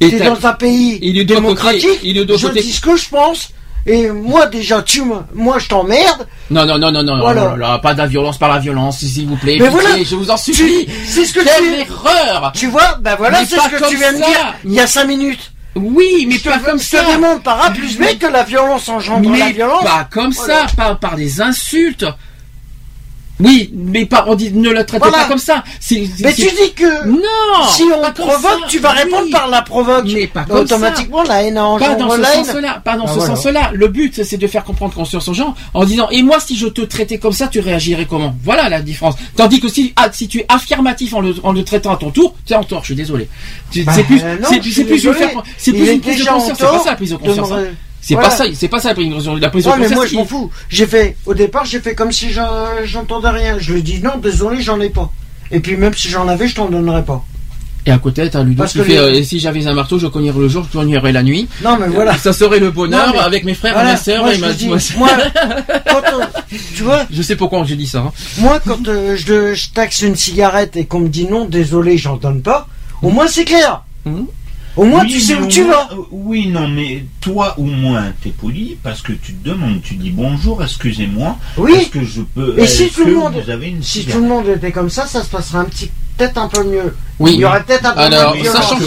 Et 0.00 0.10
T'es 0.10 0.24
dans 0.24 0.46
un 0.46 0.52
pays 0.54 0.94
à 0.96 0.98
côté. 1.00 1.24
démocratique. 1.24 2.00
Et 2.02 2.12
Ludo 2.12 2.34
à 2.34 2.36
je 2.38 2.46
côté. 2.46 2.62
dis 2.62 2.72
ce 2.72 2.80
que 2.80 2.96
je 2.96 3.08
pense. 3.08 3.50
Et 3.86 4.10
moi 4.10 4.46
déjà, 4.46 4.82
tu 4.82 5.02
me, 5.02 5.16
moi 5.34 5.58
je 5.58 5.68
t'emmerde. 5.68 6.26
Non, 6.50 6.66
non, 6.66 6.78
non, 6.78 6.92
non, 6.92 7.02
non, 7.02 7.18
Voilà. 7.20 7.52
oh 7.54 7.56
là 7.56 7.68
là, 7.72 7.78
pas 7.78 7.94
de 7.94 7.98
la 7.98 8.06
violence 8.06 8.36
par 8.38 8.50
la 8.50 8.58
violence, 8.58 8.98
s'il 8.98 9.26
vous 9.26 9.36
plaît. 9.36 9.56
Mais 9.58 9.68
Pitié, 9.68 9.80
voilà. 9.80 10.02
je 10.04 10.16
vous 10.16 10.30
en 10.30 10.36
supplie. 10.36 10.86
c'est 11.06 11.24
ce 11.24 11.32
que 11.32 11.40
Quelle 11.40 11.64
tu, 11.86 11.90
erreur 11.92 12.52
tu 12.54 12.66
vois. 12.66 12.98
Ben 13.00 13.14
voilà, 13.16 13.38
c'est 13.46 13.56
ce 13.56 13.68
que 13.70 13.88
tu 13.88 13.96
viens 13.96 14.12
de 14.12 14.18
dire 14.18 14.54
il 14.64 14.72
y 14.72 14.80
a 14.80 14.86
cinq 14.86 15.04
minutes. 15.06 15.52
Oui, 15.76 16.26
mais 16.28 16.34
je 16.34 16.42
te, 16.44 16.48
pas 16.50 16.58
comme 16.58 16.78
je 16.80 16.84
ça. 16.84 17.04
te 17.04 17.12
démontre 17.12 17.42
par 17.42 17.64
A 17.64 17.70
plus 17.70 17.96
B 17.96 18.02
que 18.18 18.26
la 18.26 18.42
violence 18.42 18.88
engendre 18.88 19.30
la 19.30 19.46
Mais 19.46 19.52
violence. 19.52 19.84
pas 19.84 20.06
comme 20.10 20.32
Voilà. 20.32 20.66
ça, 20.68 20.76
pas 20.76 20.94
par 20.96 21.14
des 21.16 21.40
insultes. 21.40 22.04
Oui, 23.40 23.70
mais 23.74 24.06
pas, 24.06 24.24
on 24.28 24.34
dit, 24.34 24.52
ne 24.52 24.70
le 24.70 24.84
traitez 24.84 25.04
Voilà. 25.08 25.24
pas 25.24 25.28
comme 25.28 25.38
ça. 25.38 25.64
C'est- 25.80 26.06
c'est- 26.16 26.24
Mais 26.24 26.32
tu 26.34 26.42
c'est- 26.42 26.50
dis 26.66 26.72
que 26.74 27.06
non, 27.06 27.66
si 27.70 27.84
on 27.84 28.12
provoque, 28.12 28.42
ça. 28.42 28.66
tu 28.68 28.78
vas 28.78 28.90
répondre 28.90 29.24
Oui. 29.24 29.30
par 29.30 29.48
la 29.48 29.62
provoque. 29.62 30.04
Mais 30.12 30.26
pas 30.26 30.44
comme 30.44 30.66
ça. 30.66 30.76
automatiquement, 30.76 31.22
la 31.22 31.42
haine 31.42 31.54
Pas 31.54 31.94
dans 31.94 32.10
ce 32.10 32.16
la 32.20 32.32
sens-là, 32.34 32.82
pas 32.84 32.96
dans 32.96 33.04
Ah, 33.04 33.08
ce 33.08 33.14
voilà. 33.18 33.36
sens-là. 33.36 33.70
Le 33.74 33.88
but, 33.88 34.22
c'est 34.24 34.36
de 34.36 34.46
faire 34.46 34.64
comprendre 34.64 34.94
conscience 34.94 35.26
aux 35.28 35.34
gens 35.34 35.54
en 35.74 35.84
disant, 35.84 36.08
et 36.10 36.22
moi, 36.22 36.38
si 36.40 36.56
je 36.56 36.66
te 36.66 36.80
traitais 36.82 37.18
comme 37.18 37.32
ça, 37.32 37.48
tu 37.48 37.60
réagirais 37.60 38.06
comment? 38.08 38.34
Voilà 38.44 38.68
la 38.68 38.80
différence. 38.82 39.14
Tandis 39.36 39.60
que 39.60 39.68
si, 39.68 39.92
ah, 39.96 40.08
si 40.12 40.28
tu 40.28 40.38
es 40.40 40.46
affirmatif 40.48 41.14
en 41.14 41.20
le, 41.20 41.34
en 41.42 41.52
le 41.52 41.64
traitant 41.64 41.92
à 41.92 41.96
ton 41.96 42.10
tour, 42.10 42.34
tu 42.46 42.52
es 42.52 42.56
en 42.56 42.64
tort, 42.64 42.80
je 42.80 42.86
suis 42.86 42.94
désolé. 42.94 43.28
Tu- 43.70 43.82
Bah, 43.84 43.92
c'est 43.94 44.04
plus, 44.04 44.16
non, 44.16 44.22
c'est, 44.48 44.62
c'est 44.62 44.84
plus 44.84 44.98
c'est 45.56 45.72
plus 45.72 45.90
une 45.90 46.00
prise 46.00 46.20
de 46.20 46.24
conscience. 46.26 46.58
C'est 46.58 46.64
pas 46.66 46.78
ça 46.80 46.90
la 46.90 46.96
prise 46.96 47.10
de 47.10 47.16
de 47.16 47.20
conscience. 47.22 47.50
C'est 48.02 48.14
Voilà. 48.14 48.28
pas 48.30 48.34
ça, 48.36 48.44
c'est 48.54 48.68
pas 48.68 48.80
ça 48.80 48.88
la 48.88 48.94
prise 48.94 49.08
de 49.08 49.14
conscience. 49.14 49.40
La 49.40 49.50
prise 49.50 49.64
de 49.64 49.70
mais 49.78 49.88
moi 49.90 50.06
je 50.06 50.14
m'en 50.14 50.24
fous. 50.24 50.50
J'ai 50.68 50.86
fait, 50.86 51.16
au 51.26 51.34
départ, 51.34 51.64
j'ai 51.66 51.80
fait 51.80 51.94
comme 51.94 52.12
si 52.12 52.30
j'en- 52.30 52.46
j'entendais 52.84 53.28
rien. 53.28 53.58
Je 53.58 53.72
lui 53.72 53.80
ai 53.80 53.82
dit 53.82 54.00
non, 54.02 54.16
désolé, 54.16 54.62
j'en 54.62 54.80
ai 54.80 54.88
pas. 54.90 55.10
Et 55.50 55.60
puis 55.60 55.76
même 55.76 55.94
si 55.94 56.08
j'en 56.08 56.26
avais, 56.28 56.48
je 56.48 56.54
t'en 56.54 56.68
donnerais 56.68 57.04
pas. 57.04 57.24
Et 57.86 57.90
à 57.90 57.98
côté, 57.98 58.28
t'as 58.28 58.42
Ludo 58.42 58.58
Parce 58.58 58.72
qui 58.72 58.78
que 58.78 58.84
fait, 58.84 58.92
les- 59.10 59.20
euh, 59.20 59.24
si 59.24 59.40
j'avais 59.40 59.66
un 59.66 59.72
marteau, 59.72 59.98
je 59.98 60.06
cognerais 60.06 60.38
le 60.38 60.48
jour, 60.48 60.64
je 60.70 60.78
cognerais 60.78 61.12
la 61.12 61.22
nuit. 61.22 61.48
Non, 61.64 61.78
mais 61.80 61.88
voilà. 61.88 62.16
Ça 62.18 62.32
serait 62.34 62.58
le 62.58 62.70
bonheur 62.70 63.06
Non, 63.06 63.12
mais- 63.14 63.18
avec 63.20 63.44
mes 63.44 63.54
frères 63.54 63.72
Voilà, 63.72 63.90
et 63.90 63.92
mes 63.94 63.98
sœurs 63.98 64.22
moi, 64.22 64.32
et 64.32 64.36
je 64.36 64.40
ma, 64.42 64.52
dis, 64.52 64.68
moi- 64.68 64.78
quand, 65.86 66.02
euh, 66.20 66.24
tu 66.76 66.82
vois, 66.82 67.06
je 67.10 67.22
sais 67.22 67.36
pourquoi 67.36 67.64
j'ai 67.64 67.76
dit 67.76 67.86
ça. 67.86 68.00
hein. 68.00 68.12
moi, 68.38 68.60
quand 68.66 68.86
euh, 68.88 69.16
je, 69.16 69.54
je 69.54 69.70
taxe 69.70 70.02
une 70.02 70.14
cigarette 70.16 70.76
et 70.76 70.84
qu'on 70.84 71.00
me 71.00 71.08
dit 71.08 71.24
non, 71.26 71.46
désolé, 71.46 71.96
j'en 71.96 72.16
donne 72.16 72.42
pas, 72.42 72.66
au 73.02 73.08
moins 73.10 73.26
c'est 73.28 73.44
clair. 73.44 73.82
Mhm. 74.04 74.26
Au 74.76 74.84
moins, 74.84 75.02
Oui, 75.02 75.10
tu 75.10 75.20
sais 75.20 75.34
où 75.34 75.46
tu 75.46 75.64
vas. 75.64 75.88
euh, 75.92 75.96
Oui, 76.12 76.46
non, 76.48 76.68
mais 76.68 77.04
toi 77.20 77.54
au 77.58 77.64
moins 77.64 78.12
t'es 78.22 78.30
poli 78.30 78.78
parce 78.82 79.02
que 79.02 79.12
tu 79.12 79.34
te 79.34 79.48
demandes, 79.48 79.82
tu 79.82 79.94
dis 79.94 80.10
bonjour, 80.10 80.62
excusez-moi, 80.62 81.36
Oui. 81.56 81.72
est-ce 81.74 81.88
que 81.88 82.04
je 82.04 82.22
peux. 82.22 82.54
Et 82.58 82.66
si 82.66 82.84
est-ce 82.84 82.94
tout 82.94 83.04
le 83.04 83.12
que 83.12 83.18
monde, 83.18 83.34
vous 83.44 83.50
avez 83.50 83.68
une 83.68 83.82
si 83.82 84.04
tout 84.06 84.18
le 84.20 84.28
monde 84.28 84.46
était 84.48 84.70
comme 84.72 84.88
ça, 84.90 85.06
ça 85.06 85.22
se 85.24 85.28
passerait 85.28 85.58
un 85.58 85.64
petit, 85.64 85.90
peut-être 86.16 86.38
un 86.38 86.48
peu 86.48 86.62
mieux. 86.64 86.94
Oui. 87.18 87.32
Il 87.34 87.40
y 87.40 87.44
aurait 87.44 87.62
peut-être 87.64 87.84
un 87.86 87.92
peu 87.92 88.00
Alors, 88.00 88.34
violence. 88.34 88.56
sachant 88.56 88.78
que- 88.78 88.84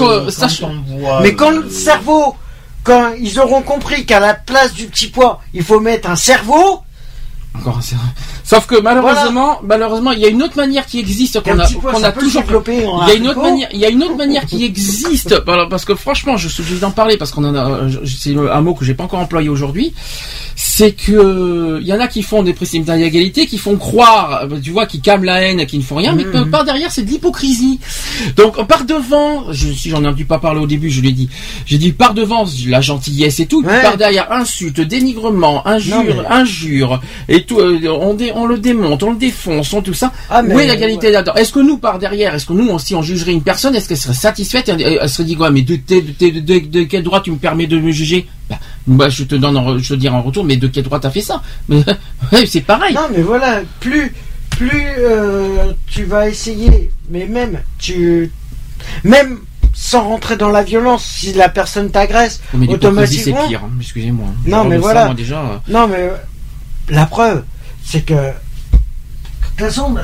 quand 0.60 0.98
voit, 0.98 1.22
Mais 1.22 1.36
quand 1.36 1.52
euh, 1.52 1.62
le 1.64 1.70
cerveau, 1.70 2.36
quand 2.84 3.12
ils 3.20 3.40
auront 3.40 3.62
compris 3.62 4.06
qu'à 4.06 4.20
la 4.22 4.34
place 4.34 4.74
du 4.74 4.86
petit 4.86 5.08
pois, 5.08 5.42
il 5.54 5.64
faut 5.64 5.80
mettre 5.82 6.10
un 6.10 6.16
cerveau, 6.16 6.80
Encore 7.56 7.78
un 7.78 7.82
cerveau. 7.82 8.06
Sauf 8.44 8.66
que 8.68 8.80
malheureusement, 8.82 9.60
malheureusement, 9.64 10.12
il 10.12 10.20
y 10.20 10.26
a 10.26 10.28
une 10.28 10.44
autre 10.44 10.58
manière 10.58 10.86
qui 10.86 11.00
existe 11.00 11.42
qu'on 11.42 11.58
a, 11.60 11.68
qu'on 11.68 12.04
a 12.04 12.12
toujours. 12.12 12.42
se 12.42 12.46
développer 12.48 12.86
en 12.86 13.06
Il 13.06 13.08
y 13.08 13.12
a 13.12 13.16
une 13.16 13.28
autre 13.30 13.42
manière, 13.42 13.70
il 13.74 13.80
y 13.80 13.86
a 13.86 13.90
une 13.90 14.04
autre 14.04 14.18
manière 14.18 14.46
qui 14.46 14.64
existe. 14.66 15.40
Parce 15.70 15.86
que 15.86 15.96
franchement, 15.96 16.36
je 16.38 16.48
suis 16.50 16.62
obligé 16.62 16.80
d'en 16.80 16.92
parler 16.92 17.18
parce 17.18 17.32
qu'on 17.32 17.46
en 17.46 17.56
a, 17.56 17.88
c'est 18.06 18.36
un 18.36 18.62
mot 18.62 18.74
que 18.74 18.84
j'ai 18.86 18.94
pas 18.94 19.06
encore 19.06 19.20
employé 19.20 19.50
aujourd'hui. 19.50 19.94
C'est 20.56 20.92
que 20.92 21.80
il 21.82 21.88
y 21.88 21.94
en 21.94 22.00
a 22.00 22.08
qui 22.08 22.22
font 22.22 22.44
des 22.44 22.54
principes 22.54 22.86
d'égalité, 22.86 23.48
qui 23.48 23.58
font 23.58 23.76
croire, 23.78 24.44
tu 24.62 24.72
vois, 24.72 24.86
qui 24.86 25.00
calment 25.02 25.24
la 25.26 25.42
haine, 25.42 25.66
qui 25.66 25.78
ne 25.78 25.84
font 25.84 25.96
rien, 25.96 26.14
mais 26.14 26.26
Mhm. 26.26 26.50
par 26.52 26.64
derrière 26.66 26.92
c'est 26.92 27.04
de 27.04 27.10
l'hypocrisie. 27.10 27.80
Donc 28.36 28.66
par 28.68 28.84
devant, 28.86 29.52
je, 29.52 29.72
si 29.72 29.90
j'en 29.90 30.04
ai 30.04 30.12
petit 30.14 30.26
pas 30.26 30.40
parlé 30.40 30.60
au 30.60 30.68
début, 30.68 30.90
je 30.90 31.02
l'ai 31.02 31.12
dit. 31.12 31.30
J'ai 31.66 31.78
dit 31.78 31.92
par 31.92 32.14
devant 32.14 32.46
la 32.68 32.82
gentillesse 32.82 33.40
et 33.40 33.46
tout, 33.46 33.64
Ouais. 33.64 33.82
par 33.82 33.98
derrière 33.98 34.32
insulte, 34.32 34.80
dénigrement, 34.82 35.66
injure, 35.68 35.98
Non, 35.98 36.04
mais- 36.04 36.26
injure 36.36 37.02
et 37.30 37.44
tout. 37.46 37.60
euh, 37.60 37.80
on, 37.90 38.16
on 38.36 38.46
le 38.46 38.58
démonte, 38.58 39.04
on 39.04 39.12
le 39.12 39.18
défonce, 39.18 39.74
on 39.74 39.82
tout 39.82 39.94
ça. 39.94 40.12
Ah, 40.30 40.42
mais- 40.42 40.56
Où 40.56 40.60
est 40.60 40.68
l'égalité 40.68 41.12
là-dedans 41.12 41.34
Est-ce 41.36 41.52
que 41.52 41.60
nous 41.60 41.78
par 41.78 42.00
derrière, 42.00 42.34
est-ce 42.36 42.46
que 42.46 42.54
nous 42.54 42.78
si 42.80 42.96
on 42.96 43.02
jugerait 43.02 43.32
une 43.34 43.42
personne, 43.44 43.76
est-ce 43.76 43.88
qu'elle 43.88 43.98
serait 43.98 44.14
satisfaite 44.14 44.70
Elle 44.70 45.10
serait 45.10 45.24
dit 45.26 45.36
quoi? 45.36 45.50
Mais 45.52 45.62
de, 45.62 45.76
de, 45.76 46.84
quel 46.84 47.04
droit 47.04 47.22
tu 47.22 47.32
me 47.32 47.38
permets 47.38 47.68
de 47.68 47.80
me 47.80 47.92
juger? 47.92 48.28
Bah, 48.50 48.58
bah, 48.88 49.10
je 49.10 49.24
te 49.24 49.36
donne, 49.36 49.56
en 49.58 49.78
je 49.78 49.90
te 49.90 49.94
dirai 50.00 50.16
en 50.16 50.22
retour, 50.22 50.44
mais 50.44 50.58
de 50.58 50.68
quel 50.68 50.84
droit 50.84 51.00
t'as 51.00 51.10
fait 51.12 51.22
ça? 51.22 51.42
Ouais, 51.70 52.46
c'est 52.46 52.62
pareil. 52.62 52.94
Non, 52.96 53.08
mais 53.16 53.22
voilà, 53.22 53.62
plus, 53.80 54.14
plus 54.50 54.86
euh, 55.00 55.72
tu 55.88 56.04
vas 56.06 56.28
essayer, 56.30 56.92
mais 57.10 57.26
même, 57.28 57.60
tu, 57.80 58.32
même 59.04 59.40
sans 59.76 60.04
rentrer 60.08 60.38
dans 60.38 60.50
la 60.50 60.64
violence, 60.64 61.04
si 61.04 61.34
la 61.34 61.50
personne 61.50 61.90
t'agresse, 61.90 62.42
mais 62.54 62.68
l'hypocrisie, 62.68 63.18
c'est 63.20 63.32
automatiquement. 63.32 63.48
pire. 63.48 63.62
hein, 63.66 63.72
Excusez-moi. 63.80 64.28
Non, 64.46 64.58
Genre 64.58 64.66
mais 64.68 64.78
voilà. 64.78 65.14
déjà. 65.16 65.40
euh, 65.42 65.58
Non, 65.68 65.88
mais 65.88 66.10
la 66.90 67.06
preuve, 67.06 67.44
c'est 67.86 68.02
que, 68.06 68.14
de 68.14 68.20
toute 69.58 69.60
façon, 69.68 69.96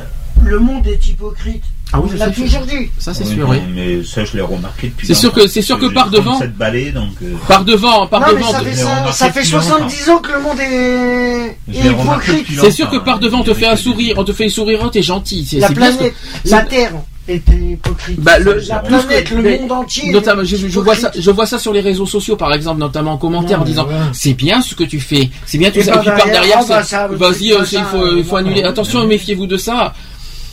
le 0.43 0.59
monde 0.59 0.85
est 0.87 1.07
hypocrite. 1.07 1.63
Ah 1.91 1.99
oui, 1.99 2.11
On 2.13 2.17
ça, 2.19 2.27
l'a 2.27 2.33
c'est 2.33 2.41
toujours 2.43 2.63
sûr. 2.65 2.79
dit. 2.79 2.91
Ça 2.99 3.15
c'est 3.15 3.23
oui, 3.23 3.33
sûr, 3.33 3.47
non, 3.47 3.51
oui. 3.53 3.59
Mais 3.73 4.03
ça, 4.03 4.23
je 4.23 4.35
l'ai 4.37 4.43
remarqué 4.43 4.89
depuis. 4.89 5.07
C'est 5.07 5.15
sûr 5.15 5.33
que- 5.33 5.47
c'est 5.47 5.63
sûr 5.63 5.79
que 5.79 5.87
J'ai 5.87 5.93
par 5.95 6.11
devant- 6.11 6.33
37 6.33 6.55
balais, 6.55 6.91
donc. 6.91 7.09
euh, 7.23 7.33
Par 7.47 7.65
devant, 7.65 8.05
par 8.05 8.19
non, 8.21 8.27
mais 8.27 8.33
devant. 8.35 8.51
ça 8.51 8.59
de- 8.59 8.63
fait, 8.65 8.69
j'ai 8.75 8.77
ça, 8.83 8.89
remarqué 8.95 9.11
ça 9.17 9.25
fait 9.31 9.39
depuis 9.39 9.49
70 9.49 10.09
ans 10.11 10.19
que 10.19 10.31
le 10.31 10.39
monde 10.39 10.59
est, 10.59 11.57
hypocrite. 11.73 12.45
C'est 12.61 12.69
sûr 12.71 12.91
que 12.91 12.97
par 12.97 13.17
devant 13.17 13.39
on 13.39 13.43
te 13.43 13.49
hein. 13.49 13.55
fait 13.55 13.65
un 13.65 13.75
sourire, 13.75 14.15
on 14.19 14.23
te 14.23 14.33
fait 14.33 14.45
un 14.45 14.49
sourire, 14.49 14.81
oh, 14.83 14.89
t'es 14.89 15.01
gentil. 15.01 15.47
C'est 15.49 15.57
La 15.57 15.69
planète, 15.69 16.13
la 16.45 16.61
Terre 16.61 16.91
est 17.29 17.43
hypocrite. 17.49 18.19
Bah, 18.19 18.39
le- 18.39 18.61
la 18.67 18.79
que- 18.79 18.87
planète, 18.87 19.29
le 19.31 19.41
monde 19.59 19.71
entier. 19.71 20.11
Notamment, 20.11 20.43
je, 20.43 20.79
vois 20.79 20.95
ça, 20.95 21.11
je 21.17 21.31
vois 21.31 21.45
ça 21.45 21.59
sur 21.59 21.71
les 21.73 21.81
réseaux 21.81 22.05
sociaux, 22.05 22.35
par 22.35 22.53
exemple, 22.53 22.79
notamment 22.79 23.13
en 23.13 23.17
commentaire, 23.17 23.57
Non, 23.59 23.63
en 23.63 23.67
disant 23.67 23.87
ouais. 23.87 23.93
c'est 24.13 24.33
bien 24.33 24.61
ce 24.61 24.75
que 24.75 24.83
tu 24.83 24.99
fais, 24.99 25.29
c'est 25.45 25.57
bien 25.57 25.71
tout 25.71 25.79
Et 25.79 25.83
ça. 25.83 25.91
par 25.93 26.01
Et 26.01 26.09
puis 26.09 26.17
par 26.17 26.25
derrière, 26.29 26.59
ah 26.61 26.65
bah, 26.67 27.07
vas-y, 27.11 27.53
euh, 27.53 27.63
il 27.71 27.83
faut, 27.91 28.17
il 28.17 28.23
faut 28.23 28.35
euh, 28.35 28.39
annuler. 28.39 28.63
Attention, 28.63 29.05
méfiez-vous 29.07 29.47
de 29.47 29.57
ça. 29.57 29.93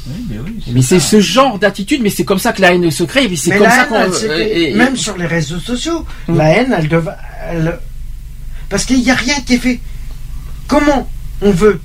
Oui, 0.08 0.14
mais 0.30 0.36
oui, 0.38 0.52
Mais 0.72 0.82
c'est 0.82 1.00
ce 1.00 1.20
genre 1.20 1.58
d'attitude, 1.58 2.00
mais 2.02 2.10
c'est 2.10 2.24
comme 2.24 2.38
ça 2.38 2.52
que 2.52 2.62
la 2.62 2.72
haine 2.72 2.90
se 2.92 3.02
crée, 3.02 3.26
mais 3.28 3.34
c'est 3.36 3.56
comme 3.58 3.68
ça 3.68 3.84
qu'on. 3.84 3.96
et- 4.38 4.72
même 4.74 4.96
sur 4.96 5.16
les 5.16 5.26
réseaux 5.26 5.58
sociaux, 5.58 6.04
Mm. 6.28 6.36
la 6.36 6.48
haine, 6.50 6.74
elle 6.78 6.88
devait. 6.88 7.10
elle- 7.50 7.78
Parce 8.68 8.84
qu'il 8.84 9.00
n'y 9.02 9.10
a 9.10 9.14
rien 9.14 9.34
qui 9.46 9.54
est 9.54 9.58
fait. 9.58 9.80
Comment 10.68 11.08
on 11.42 11.50
veut 11.50 11.80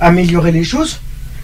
améliorer 0.00 0.50
les 0.52 0.64
choses 0.64 0.98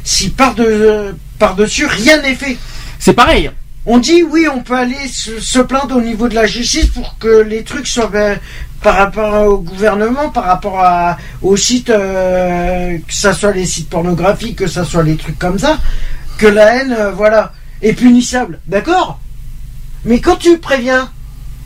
si 0.04 0.30
par-de- 0.30 1.14
par-dessus 1.40 1.86
rien 1.86 2.22
n'est 2.22 2.36
fait 2.36 2.56
C'est 3.00 3.14
pareil. 3.14 3.50
On 3.86 3.98
dit 3.98 4.22
oui, 4.22 4.46
on 4.46 4.60
peut 4.60 4.76
aller 4.76 5.08
se, 5.08 5.40
se 5.40 5.58
plaindre 5.58 5.96
au 5.96 6.02
niveau 6.02 6.28
de 6.28 6.34
la 6.34 6.46
justice 6.46 6.86
pour 6.86 7.16
que 7.18 7.40
les 7.40 7.64
trucs 7.64 7.86
soient 7.88 8.08
ben, 8.08 8.38
par 8.82 8.96
rapport 8.96 9.46
au 9.46 9.58
gouvernement, 9.58 10.28
par 10.28 10.44
rapport 10.44 10.80
à, 10.80 11.16
aux 11.42 11.56
sites, 11.56 11.90
euh, 11.90 12.98
que 12.98 13.14
ça 13.14 13.32
soit 13.32 13.52
les 13.52 13.66
sites 13.66 13.88
pornographiques, 13.88 14.56
que 14.56 14.66
ça 14.66 14.84
soit 14.84 15.02
les 15.02 15.16
trucs 15.16 15.38
comme 15.38 15.58
ça, 15.58 15.78
que 16.38 16.46
la 16.46 16.76
haine, 16.76 16.94
euh, 16.96 17.10
voilà, 17.10 17.52
est 17.80 17.94
punissable. 17.94 18.60
D'accord? 18.66 19.18
Mais 20.04 20.20
quand 20.20 20.36
tu 20.36 20.58
préviens 20.58 21.10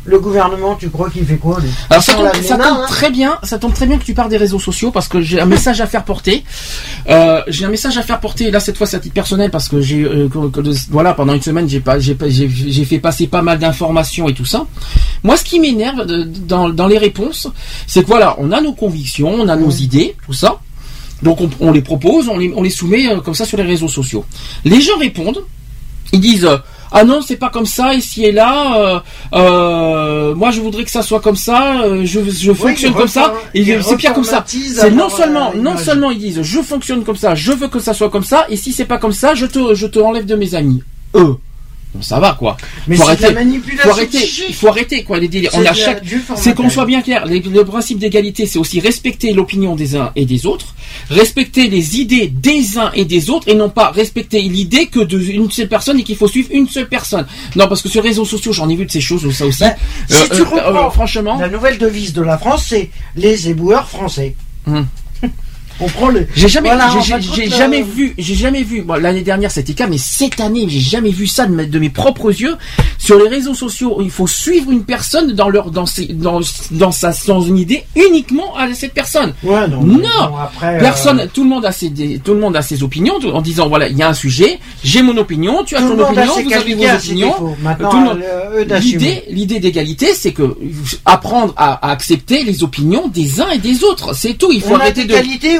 le 0.06 0.18
gouvernement, 0.18 0.74
tu 0.74 0.90
crois 0.90 1.08
qu'il 1.08 1.24
fait 1.24 1.36
quoi 1.36 1.58
lui? 1.60 1.70
Alors 1.88 2.02
ça 2.02 2.14
tombe, 2.14 2.28
ça 2.42 2.58
hein? 2.60 2.84
très 2.88 3.10
bien, 3.10 3.38
ça 3.42 3.58
tombe 3.58 3.72
très 3.72 3.86
bien 3.86 3.98
que 3.98 4.04
tu 4.04 4.12
parles 4.12 4.28
des 4.28 4.36
réseaux 4.36 4.58
sociaux 4.58 4.90
parce 4.90 5.08
que 5.08 5.20
j'ai 5.20 5.40
un 5.40 5.46
message 5.54 5.80
à 5.80 5.86
faire 5.86 6.04
porter. 6.04 6.44
Euh, 7.08 7.42
j'ai 7.48 7.64
un 7.64 7.70
message 7.70 7.96
à 7.96 8.02
faire 8.02 8.20
porter 8.20 8.50
là 8.50 8.60
cette 8.60 8.76
fois 8.76 8.86
c'est 8.86 8.96
à 8.96 9.00
titre 9.00 9.14
personnel 9.14 9.50
parce 9.50 9.68
que 9.68 9.80
j'ai 9.80 10.02
euh, 10.02 10.28
voilà 10.90 11.14
pendant 11.14 11.32
une 11.32 11.42
semaine 11.42 11.68
j'ai 11.68 11.80
pas 11.80 11.98
j'ai 11.98 12.16
j'ai 12.28 12.84
fait 12.84 12.98
passer 12.98 13.26
pas 13.26 13.42
mal 13.42 13.58
d'informations 13.58 14.28
et 14.28 14.34
tout 14.34 14.44
ça. 14.44 14.66
Moi 15.22 15.36
ce 15.36 15.44
qui 15.44 15.58
m'énerve 15.58 16.04
dans 16.04 16.68
dans 16.68 16.86
les 16.86 16.98
réponses 16.98 17.48
c'est 17.86 18.02
que 18.02 18.08
voilà 18.08 18.36
on 18.38 18.52
a 18.52 18.60
nos 18.60 18.74
convictions, 18.74 19.28
on 19.28 19.48
a 19.48 19.56
nos 19.56 19.70
idées 19.70 20.16
tout 20.26 20.34
ça. 20.34 20.58
Donc 21.22 21.40
on, 21.40 21.48
on 21.60 21.72
les 21.72 21.80
propose, 21.80 22.28
on 22.28 22.36
les, 22.36 22.52
on 22.54 22.62
les 22.62 22.70
soumet 22.70 23.08
euh, 23.08 23.20
comme 23.20 23.34
ça 23.34 23.46
sur 23.46 23.56
les 23.56 23.64
réseaux 23.64 23.88
sociaux. 23.88 24.26
Les 24.64 24.80
gens 24.82 24.98
répondent, 24.98 25.42
ils 26.12 26.20
disent 26.20 26.48
ah 26.96 27.04
non 27.04 27.20
c'est 27.26 27.36
pas 27.36 27.50
comme 27.50 27.66
ça 27.66 27.92
ici 27.92 28.24
et 28.24 28.32
là. 28.32 28.78
euh, 28.78 28.98
euh, 29.34 30.34
moi 30.34 30.50
je 30.50 30.60
voudrais 30.60 30.84
que 30.84 30.90
ça 30.90 31.02
soit 31.02 31.20
comme 31.20 31.36
ça. 31.36 31.80
euh, 31.82 32.02
je, 32.04 32.20
je 32.20 32.52
fonctionne 32.52 32.92
comme 32.94 33.08
ça. 33.08 33.34
Et 33.54 33.64
c'est 33.82 33.96
pire 33.96 34.12
comme 34.14 34.24
ça. 34.24 34.44
C'est 34.82 34.90
non 34.96 35.08
seulement 35.08 35.52
non 35.56 35.76
seulement 35.76 36.10
ils 36.10 36.18
disent 36.18 36.42
je 36.42 36.60
fonctionne 36.60 37.02
comme 37.04 37.16
ça, 37.16 37.34
je 37.34 37.52
veux 37.52 37.68
que 37.68 37.80
ça 37.80 37.94
soit 37.94 38.10
comme 38.10 38.24
ça. 38.24 38.46
Et 38.48 38.56
si 38.56 38.72
c'est 38.72 38.84
pas 38.84 38.98
comme 38.98 39.12
ça, 39.12 39.34
je 39.34 39.46
te 39.46 39.74
je 39.74 39.86
te 39.86 39.98
enlève 39.98 40.24
de 40.26 40.36
mes 40.36 40.54
amis. 40.54 40.82
Eux. 41.14 41.36
Bon, 41.94 42.02
ça 42.02 42.18
va 42.18 42.32
quoi. 42.38 42.56
Mais 42.88 42.96
faut 42.96 43.04
c'est 43.08 43.16
de 43.16 43.22
la 43.22 43.28
arrêter. 43.28 43.44
manipulation 43.44 43.82
Faut 43.82 43.90
arrêter. 43.96 44.28
Il 44.48 44.54
faut 44.54 44.68
arrêter 44.68 45.02
quoi 45.04 45.18
les 45.20 45.28
délires. 45.28 45.50
C'est 45.52 45.58
On 45.60 45.64
a 45.66 45.72
chaque 45.74 46.02
c'est 46.36 46.54
qu'on 46.54 46.68
soit 46.68 46.86
bien 46.86 47.02
clair. 47.02 47.24
Les- 47.26 47.38
le 47.40 47.64
principe 47.64 47.98
d'égalité, 47.98 48.46
c'est 48.46 48.58
aussi 48.58 48.80
respecter 48.80 49.32
l'opinion 49.32 49.76
des 49.76 49.94
uns 49.94 50.10
et 50.16 50.26
des 50.26 50.44
autres, 50.46 50.74
respecter 51.10 51.68
les 51.68 52.00
idées 52.00 52.26
des 52.28 52.78
uns 52.78 52.90
et 52.94 53.04
des 53.04 53.30
autres, 53.30 53.48
et 53.48 53.54
non 53.54 53.70
pas 53.70 53.90
respecter 53.90 54.40
l'idée 54.42 54.86
que 54.86 55.00
d'une 55.00 55.50
seule 55.50 55.68
personne 55.68 56.00
et 56.00 56.02
qu'il 56.02 56.16
faut 56.16 56.26
suivre 56.28 56.48
une 56.52 56.68
seule 56.68 56.88
personne. 56.88 57.26
Non, 57.54 57.68
parce 57.68 57.80
que 57.82 57.88
sur 57.88 58.02
les 58.02 58.08
réseaux 58.08 58.24
sociaux, 58.24 58.52
j'en 58.52 58.68
ai 58.68 58.74
vu 58.76 58.86
de 58.86 58.90
ces 58.90 59.00
choses, 59.00 59.30
ça 59.32 59.46
aussi. 59.46 59.60
Bah, 59.60 59.74
si 60.08 60.14
Euh, 60.14 60.26
tu 60.34 60.40
euh, 60.42 60.44
reprends 60.44 60.86
euh, 60.88 60.90
franchement, 60.90 61.38
La 61.38 61.48
nouvelle 61.48 61.78
devise 61.78 62.12
de 62.12 62.22
la 62.22 62.38
France, 62.38 62.66
c'est 62.68 62.90
les 63.14 63.48
éboueurs 63.48 63.88
français. 63.88 64.34
Hum. 64.66 64.86
On 65.80 65.88
prend 65.88 66.08
le. 66.08 66.26
J'ai 66.36 66.48
jamais, 66.48 66.68
Voilà, 66.68 66.88
j'ai- 67.02 67.20
j'ai 67.20 67.46
euh, 67.52 67.56
jamais 67.56 67.82
vu, 67.82 68.14
j'ai 68.16 68.34
jamais 68.34 68.62
vu. 68.62 68.82
Bon, 68.82 68.94
l'année 68.94 69.22
dernière 69.22 69.50
c'était 69.50 69.72
le 69.72 69.76
cas, 69.76 69.86
mais 69.86 69.98
cette 69.98 70.40
année 70.40 70.66
j'ai 70.68 70.80
jamais 70.80 71.10
vu 71.10 71.26
ça 71.26 71.46
de, 71.46 71.54
mes- 71.54 71.66
de 71.66 71.78
mes 71.78 71.90
propres 71.90 72.30
yeux. 72.30 72.56
Sur 72.98 73.18
les 73.18 73.28
réseaux 73.28 73.54
sociaux, 73.54 73.98
il 74.02 74.10
faut 74.10 74.26
suivre 74.26 74.70
une 74.70 74.84
personne 74.84 75.32
dans 75.32 75.48
leur, 75.50 75.70
dans 75.70 75.84
ses, 75.86 76.06
dans, 76.06 76.40
dans 76.70 76.92
sa, 76.92 77.12
dans 77.26 77.40
une 77.42 77.58
idée 77.58 77.84
uniquement 77.96 78.56
à 78.56 78.72
cette 78.74 78.94
personne. 78.94 79.34
Ouais, 79.42 79.68
non. 79.68 79.82
Euh, 80.62 80.78
Personne, 80.80 81.28
tout 81.32 81.42
le 81.42 81.48
monde 81.50 81.64
a 81.66 81.72
ses, 81.72 81.90
tout 82.24 82.34
le 82.34 82.40
monde 82.40 82.56
a 82.56 82.62
ses 82.62 82.82
opinions 82.82 83.14
en 83.32 83.42
disant 83.42 83.68
voilà, 83.68 83.88
il 83.88 83.96
y 83.98 84.02
a 84.02 84.08
un 84.08 84.14
sujet, 84.14 84.58
j'ai 84.82 85.02
mon 85.02 85.16
opinion, 85.16 85.64
tu 85.64 85.76
as 85.76 85.80
ton 85.80 85.98
opinion, 85.98 86.32
vous 86.44 86.52
avez 86.52 86.74
vos 86.74 86.82
opinions. 87.08 87.28
défauts. 87.28 87.56
Maintenant, 87.62 87.90
Tout 87.90 87.96
le 87.98 88.04
monde- 88.04 88.20
euh. 88.22 88.64
L'idée, 88.80 89.22
l'idée 89.30 89.60
d'égalité, 89.60 90.14
c'est 90.14 90.32
que 90.32 90.56
apprendre 91.04 91.52
à, 91.56 91.86
à 91.88 91.92
accepter 91.92 92.44
les 92.44 92.62
opinions 92.62 93.08
des 93.08 93.40
uns 93.40 93.50
et 93.50 93.58
des 93.58 93.84
autres. 93.84 94.14
C'est 94.14 94.34
tout. 94.34 94.50
Il 94.52 94.62
faut 94.62 94.74
on 94.74 94.76
arrêter 94.76 95.04
de 95.04 95.14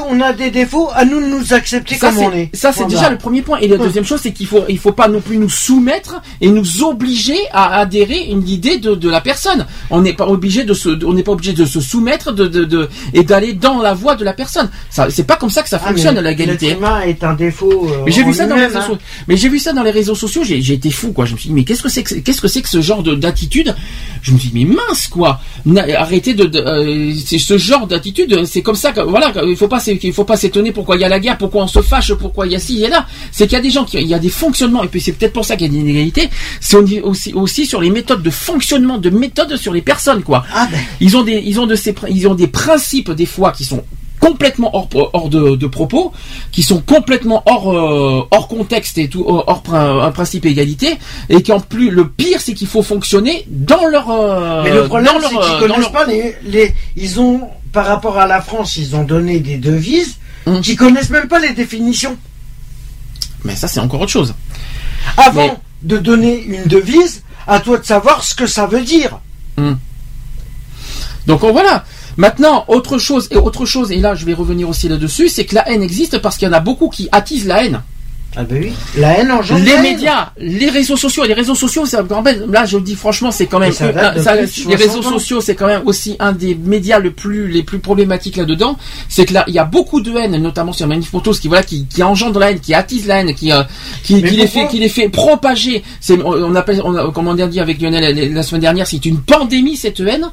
on 0.09 0.19
a 0.21 0.33
des 0.33 0.51
défauts, 0.51 0.89
à 0.93 1.05
nous 1.05 1.19
de 1.21 1.25
nous 1.27 1.53
accepter 1.53 1.95
ça, 1.95 2.07
comme 2.09 2.17
c'est- 2.19 2.25
on 2.25 2.31
est. 2.33 2.49
Ça, 2.55 2.71
c'est 2.71 2.81
Voilà. 2.83 2.95
déjà 2.95 3.09
le 3.09 3.17
premier 3.17 3.41
point. 3.41 3.59
Et 3.59 3.67
la 3.67 3.77
deuxième 3.77 4.05
chose, 4.05 4.19
c'est 4.21 4.31
qu'il 4.31 4.47
faut, 4.47 4.63
il 4.69 4.77
faut 4.79 4.91
pas 4.91 5.07
non 5.07 5.21
plus 5.21 5.37
nous 5.37 5.49
soumettre 5.49 6.21
et 6.41 6.49
nous 6.49 6.83
obliger 6.83 7.37
à 7.51 7.79
adhérer 7.79 8.25
une 8.29 8.47
idée 8.47 8.77
de, 8.77 8.95
de 8.95 9.09
la 9.09 9.21
personne. 9.21 9.65
On 9.89 10.01
n'est 10.01 10.13
pas 10.13 10.27
obligé 10.27 10.63
de 10.63 10.73
se, 10.73 10.89
on 11.05 11.13
n'est 11.13 11.23
pas 11.23 11.31
obligé 11.33 11.53
de 11.53 11.65
se 11.65 11.79
soumettre 11.81 12.31
de, 12.31 12.47
de, 12.47 12.63
de- 12.63 12.89
et 13.13 13.23
d'aller 13.23 13.53
dans 13.53 13.81
la 13.81 13.93
voie 13.93 14.15
de 14.15 14.23
la 14.23 14.33
personne. 14.33 14.69
Ça, 14.89 15.07
c'est 15.09 15.25
pas 15.27 15.35
comme 15.35 15.49
ça 15.49 15.61
que 15.63 15.69
ça 15.69 15.79
Ah, 15.83 15.89
fonctionne 15.89 16.15
mais 16.15 16.21
l'égalité. 16.21 16.69
L'être 16.69 17.01
est 17.05 17.23
un 17.23 17.33
défaut. 17.33 17.87
euh, 17.89 18.03
Mais 18.05 18.11
j'ai 18.11 18.23
vu 18.23 18.33
ça 18.33 18.45
dans 18.47 18.55
les 18.55 18.65
réseaux 18.65 18.77
hein. 18.77 18.81
sociaux. 18.81 18.97
Mais 19.27 19.37
j'ai 19.37 19.49
vu 19.49 19.59
ça 19.59 19.73
dans 19.73 19.83
les 19.83 19.91
réseaux 19.91 20.15
sociaux. 20.15 20.43
J'ai, 20.43 20.73
été 20.73 20.91
fou, 20.91 21.11
quoi. 21.13 21.25
Je 21.25 21.33
me 21.33 21.37
suis 21.37 21.49
dit, 21.49 21.55
mais 21.55 21.63
qu'est-ce 21.63 21.81
que 21.83 21.89
c'est 21.89 22.03
que, 22.03 22.15
qu'est-ce 22.15 22.41
que 22.41 22.47
c'est 22.47 22.61
que 22.61 22.69
ce 22.69 22.81
genre 22.81 23.03
de, 23.03 23.15
d'attitude? 23.15 23.75
Je 24.21 24.31
me 24.31 24.37
suis 24.39 24.49
dit, 24.49 24.65
mais 24.65 24.75
mince, 24.75 25.07
quoi. 25.07 25.39
Arrêtez 25.97 26.33
de, 26.33 26.49
euh, 26.59 27.13
c'est 27.25 27.37
ce 27.39 27.57
genre 27.57 27.87
d'attitude. 27.87 28.45
C'est 28.45 28.61
comme 28.61 28.75
ça 28.75 28.91
que, 28.91 29.01
voilà, 29.01 29.31
il 29.45 29.55
faut 29.55 29.67
pas, 29.67 29.79
s'é- 29.99 30.07
il 30.07 30.13
faut 30.13 30.23
pas 30.25 30.37
s'étonner 30.37 30.71
pourquoi 30.71 30.95
il 30.95 31.01
y 31.01 31.05
a 31.05 31.09
la 31.09 31.19
guerre, 31.19 31.37
pourquoi 31.37 31.63
on 31.63 31.67
se 31.67 31.81
fâche, 31.81 32.13
pourquoi 32.13 32.45
il 32.45 32.51
y 32.53 32.55
a 32.55 32.59
ci 32.59 32.83
et 32.83 32.87
là. 32.89 33.05
C'est 33.31 33.45
qu'il 33.47 33.53
y 33.53 33.59
a 33.59 33.61
des 33.61 33.69
gens 33.71 33.85
qui, 33.85 33.97
il 33.97 34.07
y 34.07 34.13
a 34.13 34.19
des 34.19 34.29
fonctionnements, 34.29 34.83
et 34.83 34.87
puis 34.87 35.01
c'est 35.01 35.13
peut-être 35.13 35.33
pour 35.33 35.45
ça 35.45 35.55
qu'il 35.55 35.67
y 35.67 35.69
a 35.69 35.73
des 35.73 35.79
inégalités. 35.79 36.29
C'est 36.61 36.77
au- 36.77 37.07
aussi, 37.09 37.33
aussi 37.33 37.65
sur 37.65 37.81
les 37.81 37.89
méthodes 37.89 38.23
de 38.23 38.29
fonctionnement, 38.29 38.97
de 38.97 39.09
méthodes 39.09 39.55
sur 39.57 39.73
les 39.73 39.81
personnes, 39.81 40.23
quoi. 40.23 40.43
Ah 40.53 40.67
ben, 40.71 40.79
Ils 41.01 41.15
ont 41.17 41.23
des, 41.23 41.41
ils 41.45 41.59
ont 41.59 41.67
de 41.67 41.75
ces, 41.75 41.93
pr- 41.93 42.07
ils 42.09 42.27
ont 42.27 42.35
des 42.35 42.47
principes 42.47 43.11
des 43.11 43.25
fois 43.25 43.51
qui 43.51 43.63
sont 43.65 43.83
complètement 44.25 44.71
hors, 44.75 44.89
hors 45.13 45.29
de, 45.29 45.55
de 45.55 45.67
propos, 45.67 46.11
qui 46.51 46.63
sont 46.63 46.81
complètement 46.81 47.43
hors, 47.45 47.71
euh, 47.71 48.27
hors 48.31 48.47
contexte 48.47 48.97
et 48.97 49.07
tout, 49.07 49.23
hors 49.27 49.61
prin- 49.61 49.99
un 49.99 50.11
principe 50.11 50.45
égalité, 50.45 50.97
et 51.29 51.43
qu'en 51.43 51.59
plus, 51.59 51.89
le 51.91 52.07
pire, 52.09 52.39
c'est 52.41 52.53
qu'il 52.53 52.67
faut 52.67 52.81
fonctionner 52.83 53.45
dans 53.49 53.85
leur, 53.87 54.09
euh, 54.09 54.63
Mais 54.63 54.71
le 54.73 54.85
problème, 54.85 55.13
c'est 55.21 55.27
qu'ils 55.29 55.37
euh, 55.37 55.59
connaissent 55.59 55.77
leur- 55.79 55.91
pas 55.91 56.05
les, 56.05 56.35
les. 56.43 56.73
Ils 56.95 57.19
ont, 57.19 57.41
par 57.71 57.85
rapport 57.85 58.17
à 58.17 58.25
la 58.25 58.41
France, 58.41 58.77
ils 58.77 58.95
ont 58.95 59.03
donné 59.03 59.39
des 59.39 59.57
devises 59.57 60.15
Hum. 60.47 60.61
qui 60.61 60.75
connaissent 60.75 61.09
même 61.09 61.27
pas 61.27 61.39
les 61.39 61.53
définitions. 61.53 62.15
Mais 63.43 63.55
ça, 63.55 63.67
c'est 63.67 63.79
encore 63.79 64.01
autre 64.01 64.11
chose. 64.11 64.33
Avant 65.17 65.47
Mais- 65.47 65.57
de 65.83 65.97
donner 65.97 66.43
une 66.43 66.63
devise, 66.65 67.23
à 67.47 67.59
toi 67.59 67.77
de 67.77 67.85
savoir 67.85 68.23
ce 68.23 68.33
que 68.35 68.47
ça 68.47 68.65
veut 68.67 68.81
dire. 68.81 69.19
Donc 71.27 71.39
oh, 71.43 71.51
voilà. 71.51 71.83
Maintenant, 72.17 72.63
autre 72.67 72.97
chose 72.97 73.27
et 73.31 73.37
autre 73.37 73.65
chose, 73.65 73.91
et 73.91 73.97
là 73.97 74.15
je 74.15 74.25
vais 74.25 74.33
revenir 74.33 74.69
aussi 74.69 74.87
là-dessus, 74.87 75.27
c'est 75.27 75.45
que 75.45 75.55
la 75.55 75.69
haine 75.69 75.83
existe 75.83 76.19
parce 76.19 76.37
qu'il 76.37 76.47
y 76.47 76.51
en 76.51 76.53
a 76.53 76.61
beaucoup 76.61 76.89
qui 76.89 77.09
attisent 77.11 77.47
la 77.47 77.65
haine. 77.65 77.81
Ah 78.37 78.43
ben 78.43 78.61
oui. 78.63 78.73
La 78.97 79.19
haine 79.19 79.31
engendre 79.31 79.61
Les 79.63 79.71
la 79.71 79.75
haine. 79.77 79.81
médias, 79.83 80.31
les 80.37 80.69
réseaux 80.69 80.97
sociaux, 80.97 81.23
les 81.23 81.33
réseaux 81.33 81.55
sociaux, 81.55 81.85
c'est 81.85 82.05
quand 82.07 82.21
même, 82.21 82.51
là 82.51 82.65
je 82.65 82.77
le 82.77 82.83
dis 82.83 82.95
franchement, 82.95 83.31
c'est 83.31 83.45
quand 83.47 83.59
même, 83.59 83.71
ça 83.71 83.91
ça- 84.21 84.35
les 84.35 84.47
60 84.47 84.75
réseaux 84.75 85.01
sociaux, 85.01 85.41
c'est 85.41 85.55
quand 85.55 85.67
même 85.67 85.81
aussi 85.85 86.15
un 86.19 86.31
des 86.31 86.55
médias 86.55 86.99
le 86.99 87.11
plus, 87.11 87.47
les 87.47 87.63
plus 87.63 87.79
problématiques 87.79 88.35
là-dedans. 88.37 88.77
C'est 89.09 89.25
que 89.25 89.33
là, 89.33 89.43
il 89.47 89.53
y 89.53 89.59
a 89.59 89.63
beaucoup 89.65 90.01
de 90.01 90.11
haine, 90.15 90.35
notamment 90.41 90.73
sur 90.73 90.87
Manif 90.87 91.09
Photos, 91.09 91.39
qui 91.39 91.47
voilà, 91.47 91.63
qui, 91.63 91.85
qui 91.87 92.03
engendre 92.03 92.39
la 92.39 92.51
haine, 92.51 92.59
qui 92.59 92.73
attise 92.73 93.07
la 93.07 93.19
haine, 93.21 93.33
qui, 93.33 93.51
euh, 93.51 93.63
qui, 94.03 94.21
qui 94.21 94.35
les 94.35 94.47
fait, 94.47 94.67
qui 94.67 94.79
les 94.79 94.89
fait 94.89 95.09
propager. 95.09 95.83
C'est, 96.01 96.19
on, 96.23 96.53
appelle, 96.55 96.81
on 96.83 96.95
a, 96.95 97.11
comme 97.11 97.27
on 97.27 97.37
a 97.39 97.47
dit 97.47 97.59
avec 97.59 97.81
Lionel 97.81 98.15
la, 98.15 98.25
la 98.25 98.43
semaine 98.43 98.61
dernière, 98.61 98.87
c'est 98.87 99.05
une 99.05 99.19
pandémie 99.19 99.77
cette 99.77 99.99
haine, 99.99 100.29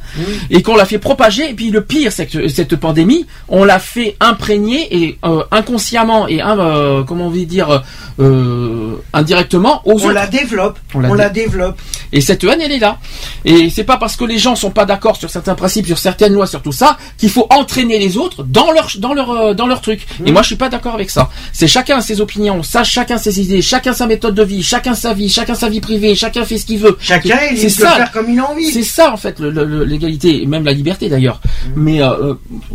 et 0.50 0.62
qu'on 0.62 0.76
l'a 0.76 0.84
fait 0.86 0.98
propager. 0.98 1.50
Et 1.50 1.54
puis 1.54 1.70
le 1.70 1.82
pire, 1.84 2.10
c'est 2.12 2.26
que 2.26 2.48
cette 2.48 2.76
pandémie, 2.76 3.26
on 3.48 3.64
l'a 3.64 3.78
fait 3.78 4.16
imprégner 4.20 4.88
et 5.04 5.18
euh, 5.24 5.42
inconsciemment 5.50 6.26
et 6.28 6.40
euh, 6.42 7.02
comment 7.04 7.26
on 7.26 7.30
veut 7.30 7.44
dire 7.44 7.82
euh, 8.20 8.96
indirectement 9.12 9.82
aux 9.86 9.92
On 9.92 9.96
autres. 9.96 10.12
la 10.12 10.26
développe. 10.26 10.78
On 10.94 10.98
On 10.98 11.14
la 11.14 11.24
la, 11.24 11.30
dé- 11.30 11.44
développe. 11.44 11.80
Et 12.12 12.20
cette 12.20 12.44
haine, 12.44 12.60
elle 12.60 12.72
est 12.72 12.78
là. 12.78 12.98
Et 13.44 13.70
c'est 13.70 13.84
pas 13.84 13.96
parce 13.96 14.16
que 14.16 14.24
les 14.24 14.38
gens 14.38 14.54
sont 14.54 14.70
pas 14.70 14.84
d'accord 14.84 15.16
sur 15.16 15.30
certains 15.30 15.54
principes, 15.54 15.86
sur 15.86 15.98
certaines 15.98 16.32
lois, 16.34 16.46
sur 16.46 16.60
tout 16.62 16.72
ça, 16.72 16.98
qu'il 17.18 17.30
faut 17.30 17.46
entraîner 17.50 17.98
les 17.98 18.16
autres 18.18 18.44
dans 18.44 18.70
leur 18.72 18.88
dans 18.98 19.14
leur 19.14 19.30
euh, 19.30 19.54
dans 19.54 19.66
leur 19.66 19.80
truc. 19.80 20.06
Mmh. 20.20 20.26
Et 20.28 20.32
moi, 20.32 20.42
je 20.42 20.48
suis 20.48 20.56
pas 20.56 20.68
d'accord 20.68 20.94
avec 20.94 21.10
ça. 21.10 21.30
C'est 21.52 21.66
chacun 21.68 22.00
ses 22.00 22.20
opinions, 22.20 22.62
ça, 22.62 22.84
chacun 22.84 23.16
ses 23.18 23.40
idées, 23.40 23.62
chacun 23.62 23.92
sa 23.94 24.06
méthode 24.06 24.34
de 24.34 24.42
vie, 24.42 24.62
chacun 24.62 24.94
sa 24.94 25.14
vie, 25.14 25.28
chacun 25.28 25.54
sa 25.54 25.68
vie 25.68 25.80
privée, 25.80 26.14
chacun 26.14 26.44
fait 26.44 26.58
ce 26.58 26.66
qu'il 26.66 26.78
veut. 26.78 26.96
Chacun 27.00 27.36
de 27.52 27.68
ça. 27.68 27.90
faire 27.92 28.12
comme 28.12 28.30
il 28.30 28.38
a 28.38 28.50
envie. 28.50 28.70
C'est 28.70 28.82
ça 28.82 29.12
en 29.12 29.16
fait 29.16 29.40
l'égalité, 29.40 30.42
et 30.42 30.46
même 30.46 30.64
la 30.64 30.72
liberté 30.72 31.08
d'ailleurs. 31.08 31.40
Mais 31.76 32.02
euh, 32.02 32.34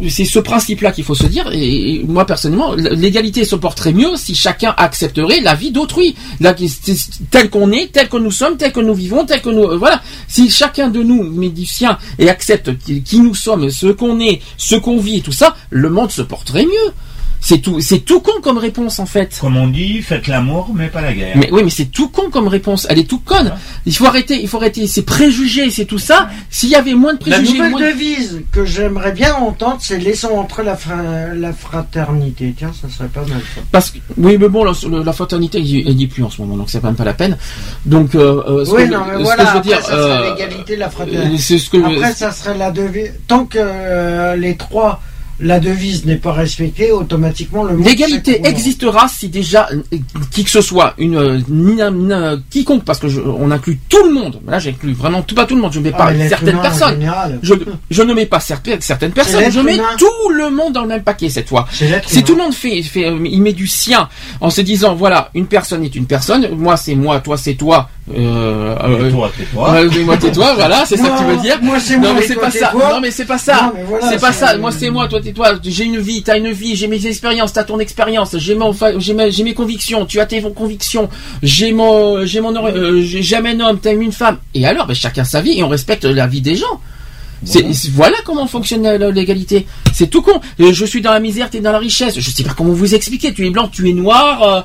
c'est 0.09 0.25
ce 0.25 0.39
principe-là 0.39 0.91
qu'il 0.91 1.03
faut 1.03 1.15
se 1.15 1.25
dire. 1.27 1.49
Et, 1.53 1.91
et 1.95 2.03
moi 2.07 2.25
personnellement, 2.25 2.73
l'égalité 2.75 3.45
se 3.45 3.55
porterait 3.55 3.93
mieux 3.93 4.15
si 4.15 4.33
chacun 4.35 4.73
accepterait 5.07 5.41
la 5.41 5.55
vie 5.55 5.71
d'autrui, 5.71 6.15
tel 7.31 7.49
qu'on 7.49 7.71
est, 7.71 7.91
tel 7.91 8.09
que 8.09 8.17
nous 8.17 8.31
sommes, 8.31 8.57
tel 8.57 8.71
que 8.71 8.79
nous 8.79 8.93
vivons, 8.93 9.25
tel 9.25 9.41
que 9.41 9.49
nous 9.49 9.63
euh, 9.63 9.77
voilà. 9.77 10.01
Si 10.27 10.49
chacun 10.49 10.89
de 10.89 11.01
nous 11.01 11.33
sien 11.65 11.97
et 12.19 12.29
accepte 12.29 12.77
qui, 12.77 13.01
qui 13.01 13.19
nous 13.19 13.35
sommes, 13.35 13.69
ce 13.69 13.87
qu'on 13.87 14.19
est, 14.19 14.41
ce 14.57 14.75
qu'on 14.75 14.99
vit, 14.99 15.21
tout 15.21 15.31
ça, 15.31 15.55
le 15.69 15.89
monde 15.89 16.11
se 16.11 16.21
porterait 16.21 16.65
mieux. 16.65 16.93
C'est 17.40 17.59
tout, 17.59 17.80
c'est 17.82 17.99
tout 17.99 18.19
con 18.19 18.41
comme 18.41 18.57
réponse 18.57 18.99
en 18.99 19.06
fait. 19.06 19.38
Comme 19.40 19.57
on 19.57 19.67
dit, 19.67 20.01
faites 20.01 20.27
l'amour, 20.27 20.72
mais 20.75 20.88
pas 20.88 21.01
la 21.01 21.14
guerre. 21.14 21.35
Mais 21.38 21.49
oui, 21.51 21.61
mais 21.64 21.69
c'est 21.69 21.85
tout 21.85 22.09
con 22.09 22.30
comme 22.30 22.48
réponse. 22.48 22.88
Elle 22.90 22.99
est 22.99 23.09
tout 23.09 23.19
conne. 23.19 23.53
Il 23.85 23.95
faut 23.95 24.06
arrêter, 24.06 24.40
il 24.41 24.48
faut 24.48 24.57
arrêter 24.57 24.85
ces 24.88 25.03
préjugés, 25.03 25.69
c'est 25.69 25.85
tout 25.85 25.99
ça. 25.99 26.30
S'il 26.49 26.69
y 26.69 26.75
avait 26.75 26.93
moins 26.95 27.14
de 27.14 27.19
La 27.30 27.38
préjugés, 27.38 27.53
nouvelle 27.57 27.72
moins 27.72 27.82
de- 27.82 27.85
devise 27.85 28.41
que 28.51 28.66
j'aimerais 28.66 29.11
bien 29.11 29.35
entendre, 29.35 29.77
c'est 29.82 29.98
laissons 29.99 30.30
entrer 30.38 30.64
la, 30.64 30.75
fra- 30.75 31.33
la 31.35 31.53
fraternité. 31.53 32.53
Tiens, 32.57 32.72
ça 32.80 32.90
serait 32.90 33.07
pas 33.09 33.22
mal 33.22 33.40
ça. 33.56 33.61
Parce 33.72 33.91
que 33.91 33.99
oui, 34.17 34.38
mais 34.40 34.49
bon, 34.49 34.64
la, 34.64 34.74
la 35.03 35.14
fraternité, 35.14 35.59
elle 35.59 35.95
n'y 35.95 36.03
est 36.03 36.07
plus 36.07 36.24
en 36.24 36.30
ce 36.30 36.41
moment, 36.41 36.57
donc 36.57 36.69
c'est 36.69 36.80
quand 36.82 36.88
même 36.88 36.95
pas 36.95 37.06
la 37.06 37.14
peine. 37.14 37.38
Donc, 37.85 38.16
euh, 38.16 38.41
euh, 38.48 38.66
ce 38.66 38.72
Oui, 38.72 38.88
que, 38.88 38.93
non, 38.93 39.01
mais 39.07 39.17
ce 39.19 39.24
voilà, 39.24 39.43
que 39.43 39.49
je 39.49 39.53
veux 39.53 39.59
après, 39.59 39.69
dire, 39.69 39.82
ça 39.82 39.91
serait 39.91 40.27
euh, 40.27 40.33
l'égalité, 40.33 40.75
la 40.75 40.88
euh, 40.88 40.90
fraternité. 40.90 41.38
c'est 41.41 41.57
ce 41.59 41.69
que 41.69 41.77
Après, 41.77 42.14
ça 42.14 42.32
serait 42.32 42.57
la 42.57 42.72
devise. 42.72 43.14
Tant 43.27 43.45
que 43.45 43.57
euh, 43.61 44.35
les 44.35 44.57
trois, 44.57 45.01
la 45.40 45.59
devise 45.59 46.06
n'est 46.06 46.16
pas 46.16 46.32
respectée, 46.32 46.91
automatiquement 46.91 47.64
le 47.64 47.75
monde 47.77 47.85
L'égalité 47.85 48.41
existera 48.48 49.07
si 49.07 49.30
déjà 49.30 49.69
euh, 49.72 49.98
qui 50.32 50.43
que 50.43 50.49
ce 50.49 50.61
soit 50.61 50.93
une, 50.98 51.16
euh, 51.16 52.38
quiconque 52.49 52.83
parce 52.83 52.98
que 52.99 53.07
je- 53.07 53.22
on 53.22 53.51
inclut 53.51 53.80
tout 53.90 54.03
le 54.03 54.11
monde. 54.14 54.40
Là, 54.48 54.57
j'inclus 54.59 54.93
vraiment 54.93 55.22
tout 55.22 55.35
pas 55.35 55.45
tout 55.45 55.56
le 55.56 55.61
monde. 55.61 55.72
Je 55.74 55.80
ne 55.80 55.83
mets 55.83 55.91
Ah, 55.93 55.98
pas 56.07 56.27
certaines 56.30 56.59
personnes. 56.61 57.11
Je, 57.43 57.53
je 57.91 58.01
ne 58.01 58.14
mets 58.14 58.25
pas 58.25 58.40
certaines, 58.40 58.82
certaines 58.82 59.11
personnes. 59.11 59.51
Je 59.51 59.59
mets 59.59 59.75
humain. 59.75 59.83
tout 59.98 60.30
le 60.32 60.49
monde 60.49 60.74
dans 60.74 60.82
le 60.82 60.88
même 60.88 61.03
paquet 61.03 61.30
cette 61.30 61.49
fois. 61.49 61.67
Si 62.07 62.24
tout 62.24 62.33
le 62.35 62.41
monde 62.41 62.53
fait, 62.53 62.82
fait, 62.82 63.06
euh, 63.06 63.19
il 63.25 63.41
met 63.41 63.53
du 63.53 63.67
sien 63.67 64.09
en 64.41 64.49
se 64.49 64.61
disant 64.61 64.95
voilà, 64.95 65.30
une 65.35 65.45
personne 65.48 65.83
est 65.83 65.95
une 65.95 66.06
personne. 66.07 66.49
Moi 66.56 66.77
c'est 66.77 66.95
moi, 66.95 67.19
toi 67.19 67.38
c'est 67.38 67.53
toi. 67.56 67.90
Euh, 68.15 68.75
euh, 68.83 69.09
Et 69.09 69.11
toi, 69.11 69.31
t'es 69.37 69.43
toi. 69.43 69.71
Ouais, 69.73 69.87
mais 69.93 70.03
moi 70.03 70.17
t'es 70.17 70.31
toi, 70.31 70.53
voilà, 70.55 70.85
c'est 70.85 70.95
ça 70.97 71.09
que 71.09 71.17
tu 71.17 71.23
veux 71.25 71.37
dire. 71.37 71.59
moi, 71.61 71.77
c'est 71.79 71.95
non 71.97 72.01
moi 72.03 72.13
mais 72.15 72.23
et 72.23 72.27
c'est 72.27 72.35
pas 72.35 72.51
ça. 72.51 72.71
Non 72.73 73.01
mais 73.01 73.11
c'est 73.11 73.25
pas 73.25 73.37
ça. 73.37 73.55
Non, 73.63 73.71
mais 73.75 73.83
voilà, 73.83 74.09
c'est 74.09 74.19
pas 74.21 74.31
c'est- 74.31 74.45
ça. 74.45 74.57
Moi 74.57 74.71
c'est 74.71 74.89
moi, 74.89 75.07
toi 75.09 75.19
t'es 75.21 75.33
toi. 75.33 75.53
J'ai 75.63 75.83
une 75.83 75.97
vie, 75.99 76.23
t'as 76.23 76.37
une 76.37 76.51
vie. 76.51 76.75
J'ai 76.75 76.87
mes 76.87 77.05
expériences, 77.05 77.51
t'as 77.53 77.65
ton 77.65 77.79
expérience. 77.79 78.37
J'ai 78.37 78.55
mon, 78.55 78.73
j'ai 78.97 79.13
mes, 79.13 79.31
j'ai 79.31 79.43
mes 79.43 79.53
convictions. 79.53 80.05
Tu 80.05 80.19
as 80.21 80.25
tes 80.25 80.41
convictions. 80.41 81.09
J'ai 81.43 81.73
mon, 81.73 82.25
j'ai 82.25 82.39
mon, 82.39 82.55
euh, 82.55 83.01
j'ai 83.01 83.21
jamais 83.21 83.51
un 83.55 83.59
homme, 83.59 83.79
t'as 83.79 83.93
une 83.93 84.11
femme. 84.13 84.37
Et 84.53 84.65
alors, 84.65 84.87
ben, 84.87 84.93
chacun 84.93 85.25
sa 85.25 85.41
vie 85.41 85.59
et 85.59 85.63
on 85.63 85.69
respecte 85.69 86.05
la 86.05 86.27
vie 86.27 86.41
des 86.41 86.55
gens. 86.55 86.79
C'est- 87.45 87.74
c'est- 87.74 87.90
Voilà. 87.91 88.17
comment 88.25 88.48
fonctionne 88.48 88.83
la- 88.83 89.11
l'égalité. 89.11 89.67
C'est 89.93 90.07
tout 90.07 90.22
con. 90.22 90.40
Euh, 90.59 90.74
Je 90.74 90.85
suis 90.85 91.01
dans 91.01 91.11
la 91.11 91.19
misère, 91.19 91.49
t'es 91.49 91.59
dans 91.59 91.72
la 91.72 91.80
richesse. 91.80 92.19
Je 92.19 92.30
sais 92.30 92.43
pas 92.43 92.53
comment 92.56 92.72
vous 92.74 92.93
expliquer. 92.95 93.33
Tu 93.33 93.45
es 93.45 93.49
blanc, 93.49 93.67
tu 93.67 93.90
es 93.90 93.93
noir. 93.93 94.43
euh, 94.43 94.61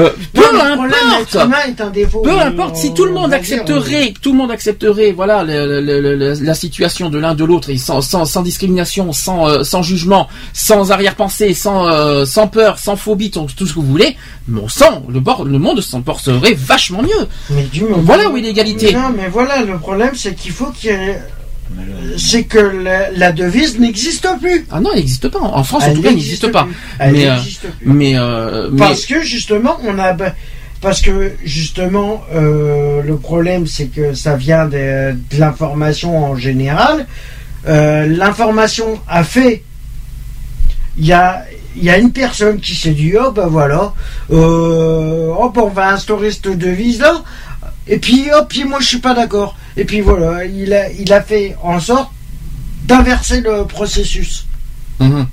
euh, 0.00 0.10
peu 0.32 0.42
Non, 0.52 0.84
importe. 0.86 1.34
humain 1.34 1.56
est 1.68 1.80
un 1.80 1.90
défaut. 1.90 2.20
Peu 2.20 2.38
importe 2.38 2.76
si 2.76 2.92
tout 2.94 3.04
le 3.04 3.10
on 3.12 3.20
monde 3.20 3.30
dire, 3.30 3.38
accepterait, 3.38 4.14
tout 4.20 4.32
le 4.32 4.38
monde 4.38 4.50
accepterait, 4.50 5.12
voilà, 5.12 5.42
le- 5.44 5.80
le- 5.80 6.00
le- 6.00 6.16
le- 6.16 6.34
la 6.44 6.54
situation 6.54 7.10
de 7.10 7.18
l'un 7.18 7.34
de 7.34 7.44
l'autre 7.44 7.70
et 7.70 7.78
sans, 7.78 8.00
sans, 8.00 8.24
sans 8.24 8.42
discrimination, 8.42 9.12
sans, 9.12 9.48
euh, 9.48 9.62
sans 9.64 9.82
jugement, 9.82 10.28
sans 10.52 10.90
arrière-pensée, 10.92 11.54
sans, 11.54 11.86
euh, 11.88 12.24
sans 12.24 12.48
peur, 12.48 12.78
sans 12.78 12.96
phobie, 12.96 13.30
tout, 13.30 13.46
tout 13.56 13.66
ce 13.66 13.72
que 13.74 13.80
vous 13.80 13.86
voulez, 13.86 14.16
mais 14.48 14.60
on 14.62 14.68
sent, 14.68 14.84
le, 15.08 15.20
bord, 15.20 15.44
le 15.44 15.58
monde 15.58 15.80
s'en 15.80 16.02
porterait 16.02 16.54
vachement 16.54 17.02
mieux. 17.02 17.26
Mais 17.50 17.64
du 17.64 17.84
Voilà 18.02 18.28
où 18.28 18.36
est 18.36 18.40
l'égalité. 18.40 18.92
Non, 18.92 19.10
mais 19.16 19.28
voilà, 19.28 19.62
le 19.62 19.78
problème, 19.78 20.12
c'est 20.14 20.34
qu'il 20.34 20.52
faut 20.52 20.66
qu'il 20.70 20.90
y 20.90 20.94
ait. 20.94 21.20
C'est 22.18 22.44
que 22.44 22.58
la, 22.58 23.10
la 23.10 23.32
devise 23.32 23.78
n'existe 23.78 24.26
plus. 24.40 24.66
Ah 24.70 24.80
non, 24.80 24.90
elle 24.92 24.98
n'existe 25.00 25.28
pas. 25.28 25.40
En 25.40 25.62
France, 25.64 25.84
en 25.84 25.94
tout 25.94 26.02
cas, 26.02 26.08
elle 26.08 26.14
n'existe 26.14 26.50
pas. 26.50 26.64
plus. 26.64 26.74
Elle 26.98 27.12
mais, 27.12 27.26
euh, 27.28 27.34
n'existe 27.36 27.60
plus. 27.60 27.86
mais, 27.86 28.18
euh, 28.18 28.68
mais- 28.72 28.78
Parce 28.78 29.04
que 29.06 29.20
justement, 29.22 29.76
on 29.84 29.98
a. 29.98 30.16
Parce 30.80 31.00
que 31.00 31.32
justement, 31.44 32.22
euh, 32.34 33.02
le 33.02 33.16
problème, 33.16 33.66
c'est 33.66 33.86
que 33.86 34.14
ça 34.14 34.36
vient 34.36 34.66
de, 34.66 35.12
de 35.12 35.38
l'information 35.38 36.24
en 36.24 36.36
général. 36.36 37.06
Euh, 37.66 38.06
l'information 38.06 39.00
a 39.08 39.24
fait. 39.24 39.62
Il 40.98 41.06
y 41.06 41.12
a, 41.12 41.44
il 41.76 41.84
y 41.84 41.90
a 41.90 41.98
une 41.98 42.12
personne 42.12 42.58
qui 42.60 42.74
s'est 42.74 42.92
dit 42.92 43.12
oh 43.20 43.32
ben 43.32 43.48
voilà, 43.48 43.92
oh 44.30 45.52
ben 45.54 45.62
on 45.62 45.68
va 45.68 45.90
instaurer 45.92 46.30
cette 46.30 46.56
devise 46.56 47.00
là. 47.00 47.22
Et 47.88 47.98
puis 47.98 48.30
hop, 48.32 48.48
puis 48.48 48.64
moi 48.64 48.78
je 48.80 48.86
suis 48.86 48.98
pas 48.98 49.14
d'accord. 49.14 49.56
Et 49.76 49.84
puis 49.84 50.00
voilà, 50.00 50.44
il 50.44 50.72
a, 50.72 50.90
il 50.90 51.12
a 51.12 51.20
fait 51.20 51.56
en 51.62 51.78
sorte 51.80 52.10
d'inverser 52.84 53.40
le 53.40 53.64
processus. 53.64 54.46
Mhm. 55.00 55.26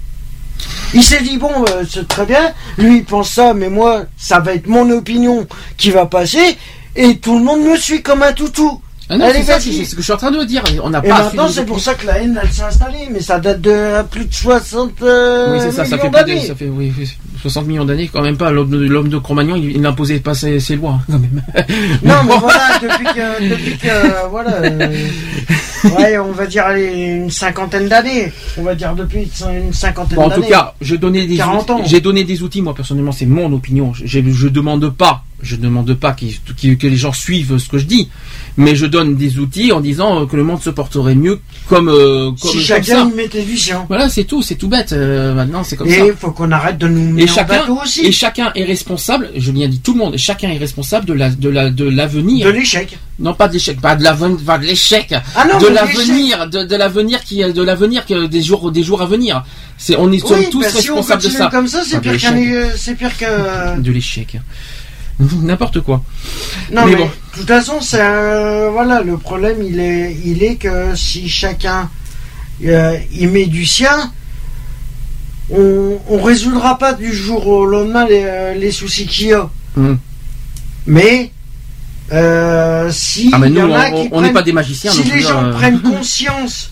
Il 0.94 1.04
s'est 1.04 1.22
dit 1.22 1.38
bon, 1.38 1.52
euh, 1.70 1.84
c'est 1.90 2.08
très 2.08 2.26
bien. 2.26 2.54
Lui 2.78 2.98
il 2.98 3.06
pense 3.06 3.32
ça, 3.32 3.54
mais 3.54 3.70
moi 3.70 4.04
ça 4.18 4.40
va 4.40 4.54
être 4.54 4.68
mon 4.68 4.90
opinion 4.92 5.48
qui 5.78 5.92
va 5.92 6.06
passer. 6.06 6.58
Et 6.96 7.18
tout 7.18 7.38
le 7.40 7.44
monde 7.44 7.62
me 7.62 7.76
suit 7.76 8.04
comme 8.04 8.22
un 8.22 8.34
toutou. 8.34 8.80
Ah 9.10 9.18
non, 9.18 9.28
c'est 9.34 9.44
ça, 9.44 9.60
ce 9.60 9.70
que 9.70 9.98
je 9.98 10.02
suis 10.02 10.14
en 10.14 10.18
train 10.18 10.32
de 10.32 10.44
dire. 10.46 10.64
On 10.84 10.90
n'a 10.90 11.00
Et 11.04 11.10
pas 11.10 11.24
maintenant 11.24 11.48
fait 11.48 11.54
c'est 11.54 11.66
pour 11.66 11.80
ça 11.80 11.94
que 11.96 12.06
la 12.06 12.20
haine 12.20 12.40
elle 12.42 12.52
s'est 12.52 12.64
installée, 12.64 13.10
mais 13.12 13.20
ça 13.20 13.40
date 13.40 13.62
de 13.62 14.02
plus 14.04 14.26
de 14.26 14.34
60 14.34 15.02
euh, 15.02 15.54
Oui, 15.54 15.60
c'est 15.60 15.72
ça, 15.72 15.86
ça 15.86 15.98
fait 15.98 16.08
millions 16.08 16.10
de, 16.10 16.16
d'années. 16.16 16.48
ça 16.48 16.56
fait 16.56 16.68
oui, 16.68 16.94
oui, 16.98 17.18
60 17.44 17.68
millions 17.68 17.84
d'années, 17.84 18.10
quand 18.12 18.22
même 18.22 18.38
pas. 18.38 18.52
L'homme 18.52 18.70
de, 18.70 18.88
de 18.88 19.18
Cro-Magnon, 19.18 19.56
il, 19.58 19.72
il 19.72 19.82
n'imposait 19.82 20.20
pas 20.20 20.34
ses, 20.34 20.62
ses 20.62 20.78
lois, 20.78 21.00
quand 21.12 21.20
même. 21.20 21.42
Non, 22.04 22.16
mais 22.26 22.38
voilà, 22.40 22.80
depuis 22.82 23.06
que, 23.06 23.50
depuis 23.50 23.78
que 23.78 24.28
voilà, 24.32 24.52
euh, 24.62 24.88
ouais, 25.98 26.18
on 26.18 26.32
va 26.32 26.46
dire 26.46 26.66
une 26.72 27.30
cinquantaine 27.30 27.90
d'années. 27.90 28.32
On 28.58 28.64
va 28.64 28.76
dire 28.76 28.96
depuis 28.96 29.30
une 29.52 29.74
cinquantaine 29.74 30.16
Bon, 30.18 30.24
en 30.26 30.30
d'années. 30.30 30.44
tout 30.44 30.50
cas, 30.50 30.74
j'ai 30.80 30.98
donné 30.98 31.28
des 31.28 31.36
40 31.36 31.62
outils, 31.62 31.72
ans. 31.74 31.82
j'ai 31.86 32.00
donné 32.02 32.24
des 32.24 32.42
outils. 32.44 32.62
Moi 32.62 32.74
personnellement, 32.74 33.12
c'est 33.12 33.26
mon 33.26 33.52
opinion. 33.52 33.92
Je, 33.94 34.06
je 34.08 34.48
demande 34.48 34.90
pas 34.90 35.24
je 35.44 35.58
ne 35.58 35.62
demande 35.62 35.94
pas 35.96 36.14
que 36.14 36.88
les 36.88 36.96
gens 36.96 37.12
suivent 37.12 37.58
ce 37.58 37.68
que 37.68 37.78
je 37.78 37.86
dis, 37.86 38.10
mais 38.58 38.76
je 38.76 38.86
donne 38.86 39.16
des 39.16 39.40
outils 39.40 39.72
en 39.74 39.82
disant 39.82 40.22
euh, 40.22 40.26
que 40.26 40.38
le 40.38 40.44
monde 40.44 40.62
se 40.62 40.70
porterait 40.70 41.16
mieux 41.16 41.40
comme 41.68 41.90
euh, 41.90 42.32
comme, 42.42 42.52
Si 42.52 42.62
chacun 42.62 43.10
y 43.10 43.14
mettait 43.14 43.44
du 43.44 43.58
sien. 43.58 43.84
Voilà, 43.90 44.10
c'est 44.10 44.24
tout, 44.24 44.42
c'est 44.42 44.56
tout 44.56 44.70
bête. 44.70 44.94
euh, 44.94 45.34
maintenant, 45.34 45.64
c'est 45.64 45.76
comme 45.76 45.90
ça. 45.90 45.98
Et 45.98 46.08
il 46.08 46.14
faut 46.14 46.32
qu'on 46.32 46.52
arrête 46.52 46.78
de 46.78 46.88
nous 46.88 47.20
Et 47.20 47.28
chacun, 47.34 47.60
bateau 47.60 47.80
aussi. 47.84 48.06
et 48.06 48.12
chacun 48.12 48.52
est 48.56 48.64
responsable. 48.64 49.30
Je 49.36 49.52
viens 49.52 49.68
dit 49.68 49.80
tout 49.80 49.94
le 49.94 50.00
monde. 50.00 50.18
Chacun 50.18 50.50
est 50.50 50.58
responsable 50.58 51.06
de 51.06 51.14
la, 51.14 51.30
de 51.30 51.50
la, 51.50 51.70
de 51.70 51.86
l'avenir. 51.86 52.45
De 52.45 52.52
l'échec. 52.52 52.98
Non, 53.20 53.34
pas 53.34 53.48
de 53.48 53.53
l'échec, 53.53 53.80
pas 53.80 53.95
de 53.95 54.03
l'avenir, 54.03 54.38
pas 54.45 54.58
de 54.58 54.66
l'échec. 54.66 55.14
Ah 55.36 55.45
non, 55.52 55.60
de 55.60 55.68
l'avenir, 55.68 56.50
de, 56.50 56.64
de 56.64 56.76
l'avenir 56.76 57.24
qui, 57.24 57.38
de 57.44 57.62
l'avenir 57.64 58.06
que 58.06 58.26
des 58.28 58.42
jours, 58.42 58.72
des 58.72 58.84
jours 58.84 59.02
à 59.02 59.06
venir. 59.06 59.44
C'est, 59.78 59.95
on 59.98 60.12
est 60.12 60.20
sommes 60.20 60.40
Oui, 60.40 60.50
tous 60.50 60.62
bah, 60.62 60.70
si 60.70 60.90
on 60.90 60.95
responsables 60.95 61.24
de 61.24 61.30
ça. 61.30 61.50
comme 61.52 61.68
ça, 61.68 61.84
c'est 61.86 61.98
de 61.98 62.02
pire 62.02 62.18
qu'un, 62.20 62.32
l'échec. 62.36 62.53
euh, 62.56 62.70
c'est 62.78 62.95
pire 62.95 63.18
que. 63.18 63.80
De 63.80 63.92
l'échec. 63.92 64.38
N'importe 65.20 65.80
quoi. 65.82 66.03
Non, 66.72 66.86
Mais 66.86 66.92
mais, 66.92 66.98
bon. 66.98 67.06
de 67.06 67.40
toute 67.40 67.48
façon, 67.48 67.80
c'est 67.82 68.02
un- 68.02 68.70
voilà, 68.72 69.02
le 69.02 69.18
problème, 69.18 69.58
il 69.64 69.80
est, 69.80 70.18
il 70.26 70.44
est 70.44 70.56
que 70.56 70.95
si 70.95 71.30
chacun 71.30 71.90
euh, 72.66 72.98
y 73.12 73.28
met 73.28 73.45
du 73.45 73.66
sien, 73.66 74.12
on, 75.50 75.98
on 76.10 76.22
résoudra 76.22 76.78
pas 76.78 76.94
du 76.94 77.12
jour 77.14 77.46
au 77.48 77.66
lendemain 77.66 78.08
les, 78.08 78.24
euh, 78.26 78.54
les 78.54 78.72
soucis 78.72 79.06
qu'il 79.08 79.28
y 79.28 79.34
a. 79.34 79.50
Hmm. 79.76 79.96
Mais 80.86 81.32
euh, 82.12 82.90
si 82.92 83.30
Ah, 83.34 83.40
mais 83.40 83.50
y 83.50 83.62
en 83.62 83.72
a 83.74 83.90
on- 83.90 84.04
qui 84.04 84.10
on 84.12 84.22
n'est 84.22 84.28
prennent- 84.28 84.34
pas 84.34 84.42
des 84.44 84.52
magiciens 84.54 84.92
si 84.92 85.04
les 85.04 85.22
gens 85.22 85.44
euh. 85.46 85.54
prennent 85.54 85.82
conscience 85.96 86.72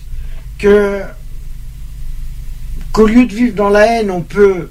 que 0.58 1.00
qu'au 2.92 3.06
lieu 3.06 3.24
de 3.26 3.34
vivre 3.34 3.54
dans 3.54 3.70
la 3.70 3.86
haine, 3.86 4.10
on 4.10 4.20
peut 4.20 4.68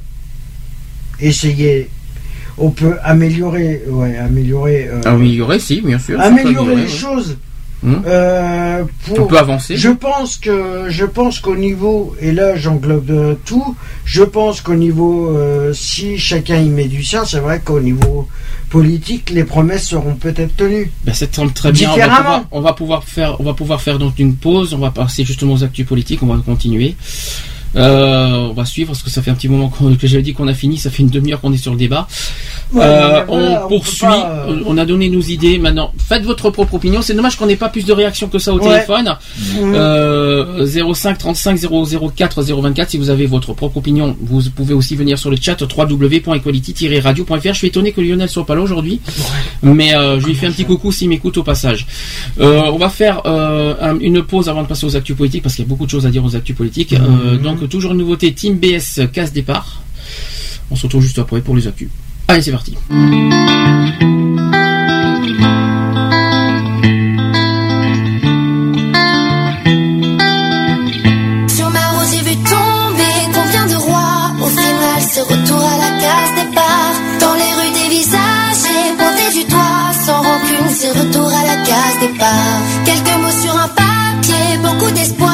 essayer, 1.20 1.90
on 2.58 2.70
peut 2.70 2.96
améliorer, 3.04 3.82
ouais, 3.88 4.18
améliorer. 4.18 4.88
euh, 4.90 5.02
Améliorer, 5.06 5.60
si, 5.60 5.82
bien 5.82 5.98
sûr. 6.00 6.20
améliorer 6.22 6.76
les 6.76 6.82
ouais. 6.84 6.88
choses. 6.88 7.38
Hmm. 7.84 7.96
Euh, 8.06 8.84
pour- 9.08 9.22
On 9.22 9.26
peut 9.28 9.38
avancer. 9.40 9.76
Je 9.76 9.90
pense 9.90 10.38
que 10.38 10.86
je 10.90 11.04
pense 11.06 11.40
qu'au 11.40 11.56
niveau 11.56 12.16
et 12.22 12.32
là 12.32 12.56
j'englobe 12.56 13.10
euh, 13.10 13.34
tout. 13.44 13.76
Je 14.06 14.22
pense 14.24 14.62
qu'au 14.62 14.76
niveau 14.76 15.36
euh, 15.36 15.74
si 15.74 16.20
chacun 16.20 16.58
y 16.58 16.70
met 16.70 16.86
du 16.88 17.04
sien, 17.04 17.26
c'est 17.26 17.40
vrai 17.40 17.60
qu'au 17.64 17.80
niveau 17.80 18.28
politique, 18.70 19.32
les 19.32 19.44
promesses 19.44 19.88
seront 19.88 20.14
peut-être 20.16 20.56
tenues. 20.56 20.92
Ben, 21.06 21.14
ça 21.14 21.26
tombe 21.28 21.54
très 21.54 21.72
bien. 21.72 21.90
On 21.90 21.96
va, 21.98 22.04
Différemment. 22.04 22.24
pouvoir, 22.24 22.46
on 22.52 22.62
va 22.62 22.74
pouvoir 22.74 23.04
faire, 23.04 23.42
on 23.42 23.44
va 23.44 23.54
pouvoir 23.54 23.82
faire 23.82 23.98
donc 24.00 24.20
une 24.20 24.36
pause. 24.36 24.74
On 24.74 24.78
va 24.78 24.92
passer 24.92 25.26
justement 25.26 25.54
aux 25.54 25.64
actus 25.64 25.86
politiques. 25.88 26.22
On 26.24 26.28
va 26.28 26.42
continuer. 26.46 26.96
Euh, 27.76 28.48
on 28.50 28.54
va 28.54 28.66
suivre 28.66 28.90
parce 28.90 29.02
que 29.04 29.10
ça 29.10 29.22
fait 29.22 29.32
un 29.32 29.36
petit 29.36 29.48
moment 29.48 29.70
que 29.70 30.08
j'avais 30.08 30.24
dit 30.24 30.34
qu'on 30.34 30.48
a 30.48 30.54
fini. 30.54 30.78
Ça 30.78 30.90
fait 30.90 31.04
une 31.04 31.10
demi-heure 31.10 31.40
qu'on 31.42 31.54
est 31.54 31.58
sur 31.58 31.72
le 31.72 31.78
débat. 31.78 32.08
Ouais, 32.74 32.82
Euh, 32.84 33.24
voilà, 33.28 33.60
on 33.62 33.66
on 33.66 33.68
poursuit. 33.70 34.06
pas, 34.08 34.46
euh, 34.50 34.62
On 34.66 34.78
a 34.78 34.86
donné 34.86 35.10
nos 35.10 35.22
idées. 35.22 35.58
Maintenant, 35.58 35.92
faites 35.98 36.24
votre 36.24 36.50
propre 36.50 36.74
opinion. 36.76 37.02
C'est 37.02 37.14
dommage 37.14 37.36
qu'on 37.38 37.46
n'ait 37.46 37.56
pas 37.56 37.70
plus 37.70 37.86
de 37.86 37.94
réactions 37.94 38.28
que 38.28 38.40
ça 38.40 38.54
au 38.54 38.60
Ouais. 38.60 38.68
téléphone. 38.70 39.16
Euh, 39.76 40.66
05 40.94 41.18
35 41.18 41.58
004 42.16 42.42
024. 42.44 42.90
Si 42.90 42.98
vous 42.98 43.10
avez 43.10 43.26
votre 43.26 43.54
propre 43.54 43.78
opinion, 43.78 44.16
vous 44.22 44.42
pouvez 44.56 44.74
aussi 44.74 44.96
venir 44.96 45.18
sur 45.18 45.30
le 45.30 45.38
chat 45.40 45.58
www.equality-radio.fr. 45.62 47.54
Je 47.54 47.58
suis 47.58 47.68
étonné 47.68 47.92
que 47.92 48.02
Lionel 48.02 48.30
soit 48.30 48.46
pas 48.46 48.56
là 48.56 48.62
aujourd'hui, 48.62 49.00
mais 49.64 49.96
euh, 49.96 50.20
je 50.20 50.26
lui 50.28 50.36
fais 50.36 50.48
un 50.48 50.52
petit 50.52 50.66
coucou 50.66 50.92
s'il 50.92 51.10
m'écoute 51.10 51.38
au 51.38 51.44
passage. 51.44 51.86
Euh, 52.40 52.62
on 52.72 52.78
va 52.78 52.90
faire 52.90 53.26
un- 53.26 53.98
une 54.00 54.24
pause 54.24 54.50
avant 54.50 54.64
de 54.64 54.68
passer 54.68 54.86
aux 54.86 54.96
actus 54.96 55.16
politiques 55.16 55.44
parce 55.44 55.56
qu'il 55.56 55.64
y 55.66 55.68
a 55.68 55.70
beaucoup 55.70 55.86
de 55.86 55.92
choses 55.92 56.06
à 56.06 56.10
dire 56.10 56.24
aux 56.24 56.36
actus 56.36 56.56
politiques. 56.56 56.94
Euh, 56.94 57.38
donc 57.38 57.61
toujours 57.68 57.92
une 57.92 58.00
nouveauté. 58.00 58.34
Team 58.34 58.56
BS 58.58 59.08
casse 59.12 59.34
départ. 59.34 59.82
On 60.70 60.76
se 60.76 60.84
retrouve 60.84 61.02
juste 61.02 61.20
après 61.20 61.42
pour 61.42 61.56
les 61.56 61.68
actus. 61.68 61.90
Allez, 62.28 62.42
c'est 62.42 62.52
parti. 62.52 62.72
Sur 71.48 71.70
ma 71.70 71.88
route, 71.90 72.08
j'ai 72.12 72.24
vu 72.24 72.36
tomber 72.38 73.14
combien 73.34 73.66
de 73.68 73.76
rois. 73.76 74.32
Au 74.42 74.48
final, 74.48 75.02
c'est 75.12 75.22
retour 75.22 75.62
à 75.62 75.78
la 75.78 76.00
case 76.00 76.46
départ. 76.46 76.94
Dans 77.20 77.34
les 77.34 77.54
rues 77.58 77.74
des 77.74 77.90
visages, 77.96 78.62
j'ai 78.64 78.96
pointé 78.96 79.40
du 79.40 79.50
doigt. 79.50 79.92
Sans 80.06 80.22
rancune, 80.22 80.70
c'est 80.74 80.92
retour 80.92 81.28
à 81.28 81.44
la 81.44 81.56
case 81.66 82.00
départ. 82.00 82.62
Quelques 82.86 83.18
mots 83.22 83.42
sur 83.44 83.56
un 83.58 83.68
papier, 83.68 84.58
beaucoup 84.64 84.92
d'espoir. 84.92 85.31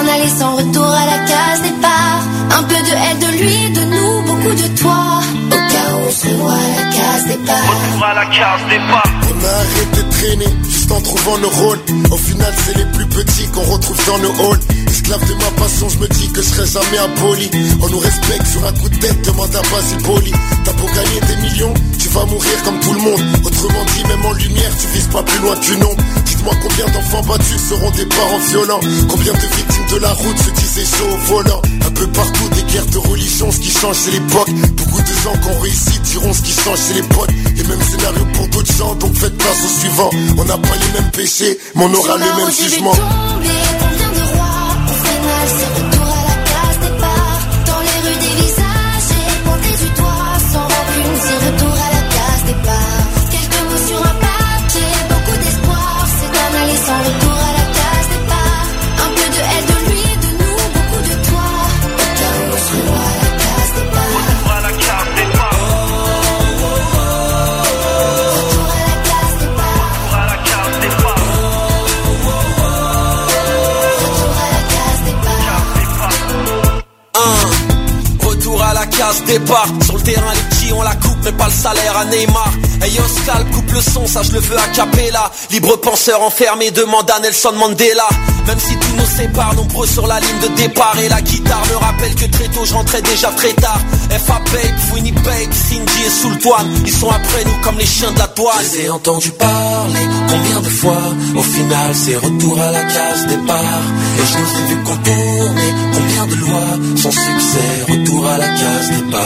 Un 0.00 0.08
aller 0.08 0.28
sans 0.28 0.56
retour 0.56 0.86
à 0.86 1.04
la 1.04 1.18
case 1.26 1.62
départ. 1.62 2.20
Un 2.58 2.62
peu 2.62 2.74
de 2.74 2.94
elle, 3.04 3.18
de 3.18 3.42
lui, 3.42 3.70
de 3.70 3.80
nous, 3.84 4.22
beaucoup 4.22 4.54
de 4.54 4.68
toi. 4.80 5.20
Au 5.48 5.56
cas 5.72 5.94
où 5.94 6.08
on 6.08 6.10
se 6.10 6.34
voit 6.36 6.52
à 6.52 6.84
la 6.84 6.90
case 6.90 7.26
départ. 7.26 8.02
à 8.02 8.14
la 8.14 8.24
case 8.26 8.68
départ. 8.70 9.10
On 9.28 9.44
a 9.44 9.50
arrêté 9.50 10.02
de 10.02 10.10
traîner 10.10 10.56
juste 10.64 10.90
en 10.92 11.00
trouvant 11.02 11.38
nos 11.38 11.50
rôles. 11.50 11.80
Au 12.10 12.16
final, 12.16 12.54
c'est 12.64 12.78
les 12.78 12.86
plus 12.86 13.06
petits 13.06 13.46
qu'on 13.48 13.60
retrouve 13.60 14.06
dans 14.06 14.18
nos 14.18 14.32
halls. 14.32 14.60
Esclave 14.88 15.28
de 15.28 15.34
ma 15.34 15.50
passion, 15.62 15.88
je 15.90 15.98
me 15.98 16.08
dis 16.08 16.32
que 16.32 16.40
je 16.40 16.48
serai 16.48 16.66
jamais 16.66 16.98
aboli. 16.98 17.50
On 17.82 17.88
nous 17.88 17.98
respecte 17.98 18.46
sur 18.46 18.64
un 18.66 18.72
coup 18.72 18.88
de 18.88 18.96
tête, 18.96 19.22
demande 19.26 19.54
à 19.54 19.60
Basile 19.60 20.02
Boli. 20.02 20.32
T'as 20.64 20.72
beau 20.72 20.86
gagner 20.86 21.20
des 21.28 21.36
millions, 21.42 21.74
tu 21.98 22.08
vas 22.08 22.24
mourir 22.24 22.62
comme 22.64 22.80
tout 22.80 22.94
le 22.94 23.00
monde. 23.00 23.20
Autrement 23.44 23.84
dit, 23.94 24.04
même 24.08 24.24
en 24.24 24.32
lumière, 24.32 24.72
tu 24.80 24.86
vises 24.94 25.08
pas 25.08 25.22
plus 25.22 25.38
loin 25.40 25.56
qu'une 25.56 25.84
ombre. 25.84 26.02
Dites-moi 26.40 26.56
combien 26.62 26.86
d'enfants 26.86 27.22
battus 27.22 27.60
seront 27.68 27.90
des 27.90 28.06
parents 28.06 28.38
violents. 28.38 28.80
Combien 29.10 29.32
de 29.34 29.38
victimes 29.38 29.86
de 29.92 29.96
la 29.98 30.10
route 30.10 30.38
se 30.38 30.50
disaient 30.50 30.86
chaud 30.86 31.12
au 31.12 31.16
volant. 31.34 31.60
Un 31.86 31.90
peu 31.90 32.06
partout, 32.06 32.48
des 32.54 32.62
guerres 32.62 32.86
de 32.86 32.96
religion, 32.96 33.52
ce 33.52 33.58
qui 33.58 33.70
change, 33.70 33.96
c'est 33.96 34.12
l'époque. 34.12 34.48
Beaucoup 34.74 35.02
de 35.02 35.12
gens 35.22 35.36
qui 35.38 35.48
ont 35.48 35.60
réussi 35.60 35.98
diront 36.02 36.32
ce 36.32 36.40
qui 36.40 36.52
change, 36.52 36.78
c'est 36.78 36.94
les 36.94 37.02
potes. 37.02 37.28
Et 37.28 37.62
même 37.64 37.82
scénario 37.82 38.24
pour 38.32 38.48
d'autres 38.48 38.74
gens, 38.74 38.94
donc 38.94 39.14
faites 39.16 39.36
place 39.36 39.64
au 39.66 39.80
suivant. 39.80 40.10
On 40.38 40.44
n'a 40.46 40.56
pas 40.56 40.76
les 40.76 40.98
mêmes 40.98 41.10
péchés, 41.10 41.58
mais 41.74 41.84
on 41.84 41.92
aura 41.92 42.16
le 42.16 42.24
même 42.24 42.50
jugement. 42.50 42.94
Départ. 79.26 79.68
Sur 79.84 79.96
le 79.96 80.02
terrain 80.02 80.32
les 80.32 80.56
petits 80.56 80.72
ont 80.72 80.82
la 80.82 80.94
mais 81.24 81.32
pas 81.32 81.46
le 81.46 81.52
salaire 81.52 81.96
à 81.96 82.04
Neymar. 82.04 82.52
Hey 82.82 82.98
Oscar 82.98 83.44
coupe 83.52 83.72
le 83.72 83.80
son 83.80 84.06
ça 84.06 84.22
je 84.22 84.32
le 84.32 84.40
veux 84.40 84.58
à 84.58 84.68
Capella. 84.74 85.30
Libre 85.50 85.76
penseur 85.76 86.22
enfermé 86.22 86.70
demande 86.70 87.10
à 87.10 87.20
Nelson 87.20 87.52
Mandela. 87.52 88.08
Même 88.46 88.58
si 88.58 88.76
tout 88.76 88.96
nous 88.96 89.06
sépare 89.16 89.54
nombreux 89.54 89.86
sur 89.86 90.06
la 90.06 90.18
ligne 90.20 90.40
de 90.42 90.48
départ. 90.56 90.96
Et 91.02 91.08
la 91.08 91.20
guitare 91.20 91.62
me 91.70 91.76
rappelle 91.76 92.14
que 92.14 92.26
très 92.26 92.48
tôt 92.48 92.64
je 92.64 92.74
rentrais 92.74 93.02
déjà 93.02 93.28
très 93.28 93.52
tard. 93.54 93.80
FA 94.10 94.40
Babe, 94.52 94.94
Winnie 94.94 95.12
Babe, 95.12 95.52
Cindy 95.52 96.02
et 96.06 96.10
Sultan 96.10 96.64
Ils 96.84 96.92
sont 96.92 97.10
après 97.10 97.44
nous 97.44 97.60
comme 97.62 97.78
les 97.78 97.86
chiens 97.86 98.10
de 98.12 98.18
la 98.18 98.26
douane 98.28 98.56
Je 98.62 98.78
les 98.78 98.84
ai 98.84 98.90
entendus 98.90 99.30
parler 99.32 100.08
combien 100.28 100.60
de 100.60 100.68
fois. 100.68 101.02
Au 101.36 101.42
final 101.42 101.94
c'est 101.94 102.16
retour 102.16 102.60
à 102.60 102.70
la 102.70 102.82
case 102.82 103.26
départ. 103.26 103.82
Et 104.18 104.26
je 104.26 104.38
les 104.38 104.60
ai 104.60 104.66
vus 104.68 104.82
contourner 104.84 105.74
combien 105.94 106.26
de 106.26 106.34
lois. 106.34 106.96
Sans 106.96 107.10
succès, 107.10 107.92
retour 107.92 108.26
à 108.26 108.38
la 108.38 108.48
case 108.48 108.90
départ. 108.90 109.20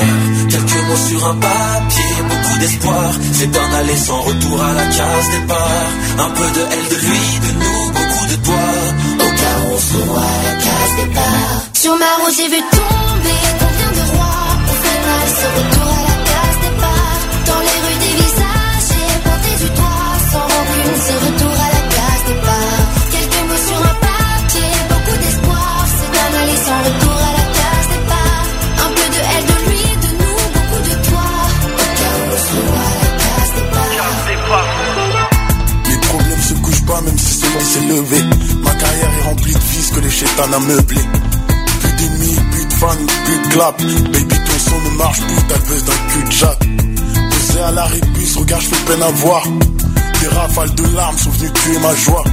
Quelques 0.50 0.89
mots 0.89 1.08
sur 1.08 1.26
un 1.26 1.34
papier, 1.34 1.84
beaucoup 2.29 2.59
d'espoir 2.59 3.13
C'est 3.33 3.57
un 3.57 3.75
aller 3.75 3.97
sans 3.97 4.21
retour 4.21 4.63
à 4.63 4.73
la 4.73 4.87
case 4.87 5.31
départ 5.41 5.91
Un 6.19 6.31
peu 6.31 6.49
de 6.57 6.67
elle, 6.73 6.89
de 6.89 6.97
lui, 7.07 7.25
de 7.45 7.51
nous, 7.61 7.87
beaucoup 7.93 8.27
de 8.27 8.37
toi 8.47 8.65
Au 9.21 9.31
cas 9.41 9.57
où 9.61 9.75
on 9.75 9.79
se 9.79 9.97
revoit 9.97 10.21
à 10.21 10.43
la 10.45 10.55
case 10.65 11.07
départ. 11.07 11.61
Sur 11.73 11.97
ma 11.97 12.13
route, 12.21 12.35
j'ai 12.37 12.49
vu 12.49 12.61
tomber 12.71 13.41
combien 13.61 13.91
de 13.99 14.05
rois. 14.13 14.51
Au 14.71 14.77
final, 14.85 15.27
c'est 15.37 15.53
retour 15.59 15.93
nom 37.65 37.70
s'est 37.70 37.81
levé 37.81 38.23
Ma 38.62 38.70
carrière 38.75 39.10
est 39.18 39.23
remplie 39.23 39.52
de 39.52 39.59
vices 39.59 39.91
que 39.91 40.01
les 40.01 40.10
chétans 40.10 40.52
a 40.52 40.59
meublé 40.60 41.01
Plus 41.81 41.93
d'ennemis, 41.93 42.39
plus 42.51 42.67
de 42.67 42.73
fans, 42.73 43.07
plus 43.25 43.39
de 43.39 43.52
clap 43.52 43.78
Baby 43.78 44.28
ton 44.28 44.59
son 44.59 44.81
ne 44.81 44.97
marche 44.97 45.20
plus, 45.20 45.34
le 45.34 45.68
buzz 45.68 45.84
d'un 45.84 46.12
cul 46.12 46.25
de 46.25 46.33
jatte 46.33 46.59
Posé 47.31 47.60
à 47.60 47.73
de 47.73 48.07
bus, 48.12 48.36
regarde, 48.36 48.62
je 48.62 48.68
fais 48.68 48.84
peine 48.86 49.02
à 49.02 49.10
voir. 49.10 49.43
Des 50.20 50.28
rafales 50.28 50.75
de 50.75 50.97
larmes 50.97 51.18
sont 51.18 51.31
venues 51.31 51.52
tuer 51.52 51.78
ma 51.78 51.94
joie. 51.94 52.25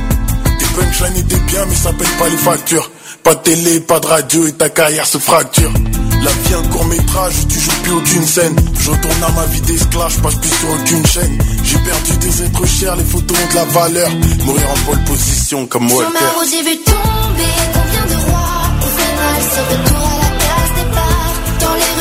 Des 0.59 0.65
punchlines 0.65 1.27
des 1.27 1.35
biens, 1.35 1.65
mais 1.67 1.75
ça 1.75 1.93
paye 1.93 2.07
pas 2.17 2.29
les 2.29 2.37
factures. 2.37 2.91
Pas 3.23 3.35
de 3.35 3.39
télé, 3.41 3.79
pas 3.81 3.99
de 3.99 4.07
radio 4.07 4.47
et 4.47 4.53
ta 4.53 4.69
carrière 4.69 5.05
se 5.05 5.17
fracture. 5.17 5.71
La 6.23 6.31
vie 6.31 6.53
un 6.53 6.67
court 6.69 6.85
métrage, 6.85 7.33
tu 7.49 7.59
joues 7.59 7.71
plus 7.83 7.93
aucune 7.93 8.25
scène. 8.25 8.55
Je 8.79 8.91
retourne 8.91 9.23
à 9.23 9.29
ma 9.31 9.45
vie 9.47 9.61
d'esclave, 9.61 10.13
je 10.15 10.19
passe 10.21 10.35
plus 10.35 10.49
sur 10.49 10.69
aucune 10.69 11.05
chaîne. 11.05 11.37
J'ai 11.63 11.77
perdu 11.79 12.17
des 12.17 12.43
êtres 12.43 12.65
chers, 12.67 12.95
les 12.95 13.03
photos 13.03 13.37
ont 13.37 13.49
de 13.49 13.55
la 13.55 13.65
valeur. 13.65 14.09
Mourir 14.45 14.69
en 14.69 14.85
pole 14.85 15.03
position 15.05 15.65
comme 15.65 15.87
Sur 15.89 15.97
Walter. 15.97 16.13
ma 16.13 16.29
route, 16.39 16.49
j'ai 16.49 16.61
vu 16.63 16.77
tomber 16.83 17.51
combien 17.73 18.05
de 18.05 18.21
rois 18.29 18.61
On 18.81 18.85
fait 18.85 19.15
mal 19.17 19.41
ce 19.53 19.61
retour 19.73 20.07
à 20.07 20.17
la 20.21 20.29
case 20.43 20.71
départ. 20.77 21.33
Dans 21.59 21.73
les 21.75 22.00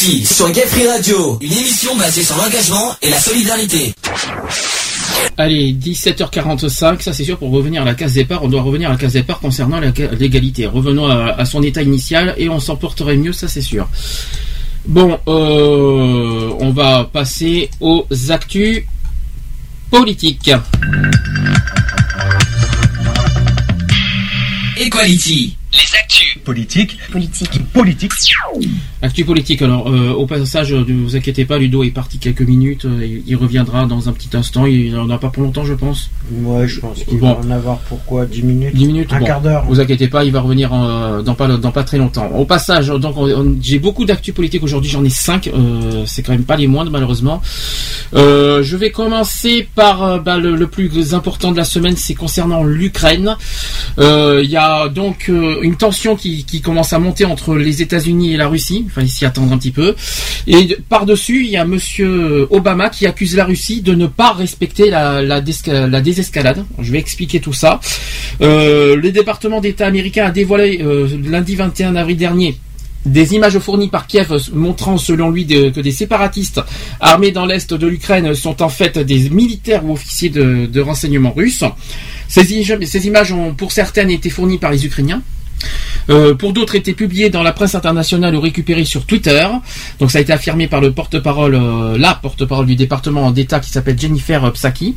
Sur 0.00 0.50
Gay 0.50 0.64
Free 0.66 0.86
Radio, 0.88 1.38
une 1.42 1.52
émission 1.52 1.94
basée 1.94 2.22
sur 2.22 2.34
l'engagement 2.34 2.96
et 3.02 3.10
la 3.10 3.18
solidarité. 3.20 3.92
Allez, 5.36 5.74
17h45, 5.74 7.02
ça 7.02 7.12
c'est 7.12 7.22
sûr, 7.22 7.36
pour 7.36 7.50
revenir 7.50 7.82
à 7.82 7.84
la 7.84 7.92
case 7.92 8.14
départ, 8.14 8.42
on 8.42 8.48
doit 8.48 8.62
revenir 8.62 8.88
à 8.88 8.92
la 8.92 8.98
case 8.98 9.12
départ 9.12 9.40
concernant 9.40 9.78
l'égalité. 9.78 10.64
Revenons 10.64 11.06
à, 11.06 11.34
à 11.36 11.44
son 11.44 11.62
état 11.62 11.82
initial 11.82 12.34
et 12.38 12.48
on 12.48 12.60
s'en 12.60 12.76
porterait 12.76 13.18
mieux, 13.18 13.34
ça 13.34 13.46
c'est 13.46 13.60
sûr. 13.60 13.90
Bon, 14.86 15.18
euh, 15.28 16.50
on 16.58 16.70
va 16.70 17.04
passer 17.04 17.68
aux 17.80 18.06
actus 18.30 18.84
politiques. 19.90 20.50
Equality. 24.78 25.58
Les 25.74 25.98
actus. 25.98 26.19
Politique. 26.44 26.98
Politique. 27.12 27.60
Politique. 27.72 28.10
Actu 29.02 29.24
politique, 29.24 29.62
alors 29.62 29.88
euh, 29.90 30.10
au 30.12 30.26
passage, 30.26 30.72
euh, 30.72 30.84
ne 30.86 31.02
vous 31.04 31.16
inquiétez 31.16 31.44
pas, 31.46 31.58
Ludo 31.58 31.82
est 31.84 31.90
parti 31.90 32.18
quelques 32.18 32.42
minutes, 32.42 32.84
euh, 32.84 33.04
il, 33.04 33.22
il 33.26 33.36
reviendra 33.36 33.86
dans 33.86 34.08
un 34.08 34.12
petit 34.12 34.36
instant, 34.36 34.66
il 34.66 34.92
n'en 34.92 35.08
a 35.08 35.16
pas 35.18 35.30
pour 35.30 35.42
longtemps 35.42 35.64
je 35.64 35.72
pense. 35.74 36.10
Ouais, 36.42 36.68
je 36.68 36.80
pense 36.80 37.02
qu'il 37.04 37.18
Bon. 37.18 37.32
va 37.34 37.40
en 37.40 37.50
avoir 37.50 37.78
pourquoi 37.78 38.26
10 38.26 38.42
minutes? 38.42 38.74
10 38.74 38.86
minutes, 38.86 39.12
Un 39.12 39.20
bon, 39.20 39.24
quart 39.26 39.40
d'heure. 39.40 39.64
Vous 39.66 39.80
inquiétez 39.80 40.08
pas, 40.08 40.24
il 40.24 40.32
va 40.32 40.40
revenir 40.40 40.70
dans 40.70 41.34
pas 41.34 41.48
dans 41.48 41.72
pas 41.72 41.82
très 41.84 41.96
longtemps. 41.98 42.28
Au 42.34 42.44
passage, 42.44 42.88
donc 42.88 43.16
on- 43.16 43.30
on- 43.30 43.56
j'ai 43.62 43.78
beaucoup 43.78 44.04
d'actu 44.04 44.32
politique 44.34 44.62
aujourd'hui, 44.62 44.90
j'en 44.90 45.04
ai 45.04 45.10
5 45.10 45.50
c'est 46.06 46.22
quand 46.22 46.32
même 46.32 46.44
pas 46.44 46.56
les 46.56 46.66
moindres 46.66 46.90
malheureusement. 46.90 47.40
Euh, 48.14 48.62
je 48.62 48.76
vais 48.76 48.90
commencer 48.90 49.68
par 49.74 50.02
euh, 50.02 50.18
bah, 50.18 50.36
le, 50.38 50.56
le 50.56 50.66
plus 50.66 51.14
important 51.14 51.52
de 51.52 51.56
la 51.56 51.64
semaine, 51.64 51.96
c'est 51.96 52.14
concernant 52.14 52.64
l'Ukraine. 52.64 53.36
Euh, 53.98 54.40
Il 54.44 54.50
y 54.50 54.56
a 54.56 54.88
donc 54.88 55.26
euh, 55.28 55.56
une 55.62 55.76
tension 55.76 56.16
qui, 56.16 56.39
qui 56.44 56.60
commence 56.60 56.92
à 56.92 56.98
monter 56.98 57.24
entre 57.24 57.56
les 57.56 57.82
États-Unis 57.82 58.34
et 58.34 58.36
la 58.36 58.48
Russie. 58.48 58.84
Il 58.86 58.90
fallait 58.90 59.06
s'y 59.06 59.24
attendre 59.24 59.52
un 59.52 59.58
petit 59.58 59.70
peu. 59.70 59.94
Et 60.46 60.76
par-dessus, 60.88 61.44
il 61.44 61.50
y 61.50 61.56
a 61.56 61.64
Monsieur 61.64 62.46
Obama 62.50 62.90
qui 62.90 63.06
accuse 63.06 63.36
la 63.36 63.44
Russie 63.44 63.80
de 63.82 63.94
ne 63.94 64.06
pas 64.06 64.32
respecter 64.32 64.90
la, 64.90 65.40
désescalade. 65.40 66.64
Je 66.80 66.92
vais 66.92 66.98
expliquer 66.98 67.40
tout 67.40 67.52
ça. 67.52 67.80
Euh, 68.40 68.96
le 68.96 69.12
département 69.12 69.60
d'État 69.60 69.86
américain 69.86 70.26
a 70.26 70.30
dévoilé 70.30 70.80
euh, 70.82 71.08
lundi 71.24 71.56
21 71.56 71.96
avril 71.96 72.16
dernier 72.16 72.56
des 73.06 73.34
images 73.34 73.58
fournies 73.58 73.88
par 73.88 74.06
Kiev 74.06 74.32
montrant 74.52 74.98
selon 74.98 75.30
lui 75.30 75.46
que 75.46 75.80
des 75.80 75.92
séparatistes 75.92 76.60
armés 77.00 77.30
dans 77.30 77.46
l'est 77.46 77.72
de 77.72 77.86
l'Ukraine 77.86 78.34
sont 78.34 78.62
en 78.62 78.68
fait 78.68 78.98
des 78.98 79.30
militaires 79.30 79.84
ou 79.84 79.92
officiers 79.92 80.28
de, 80.28 80.80
renseignement 80.80 81.32
russes. 81.32 81.64
Ces 82.28 83.06
images 83.06 83.32
ont 83.32 83.54
pour 83.54 83.72
certaines 83.72 84.10
été 84.10 84.30
fournies 84.30 84.58
par 84.58 84.70
les 84.70 84.84
Ukrainiens. 84.84 85.22
Euh, 86.08 86.34
pour 86.34 86.52
d'autres 86.52 86.74
étaient 86.74 86.92
publiées 86.92 87.30
dans 87.30 87.42
la 87.42 87.52
presse 87.52 87.74
internationale 87.74 88.34
ou 88.34 88.40
récupérées 88.40 88.84
sur 88.84 89.06
Twitter. 89.06 89.46
Donc 89.98 90.10
ça 90.10 90.18
a 90.18 90.20
été 90.20 90.32
affirmé 90.32 90.66
par 90.66 90.80
le 90.80 90.92
porte-parole, 90.92 91.54
euh, 91.54 91.98
la 91.98 92.14
porte-parole 92.14 92.66
du 92.66 92.76
département 92.76 93.30
d'État 93.30 93.60
qui 93.60 93.70
s'appelle 93.70 93.98
Jennifer 93.98 94.50
Psaki. 94.52 94.96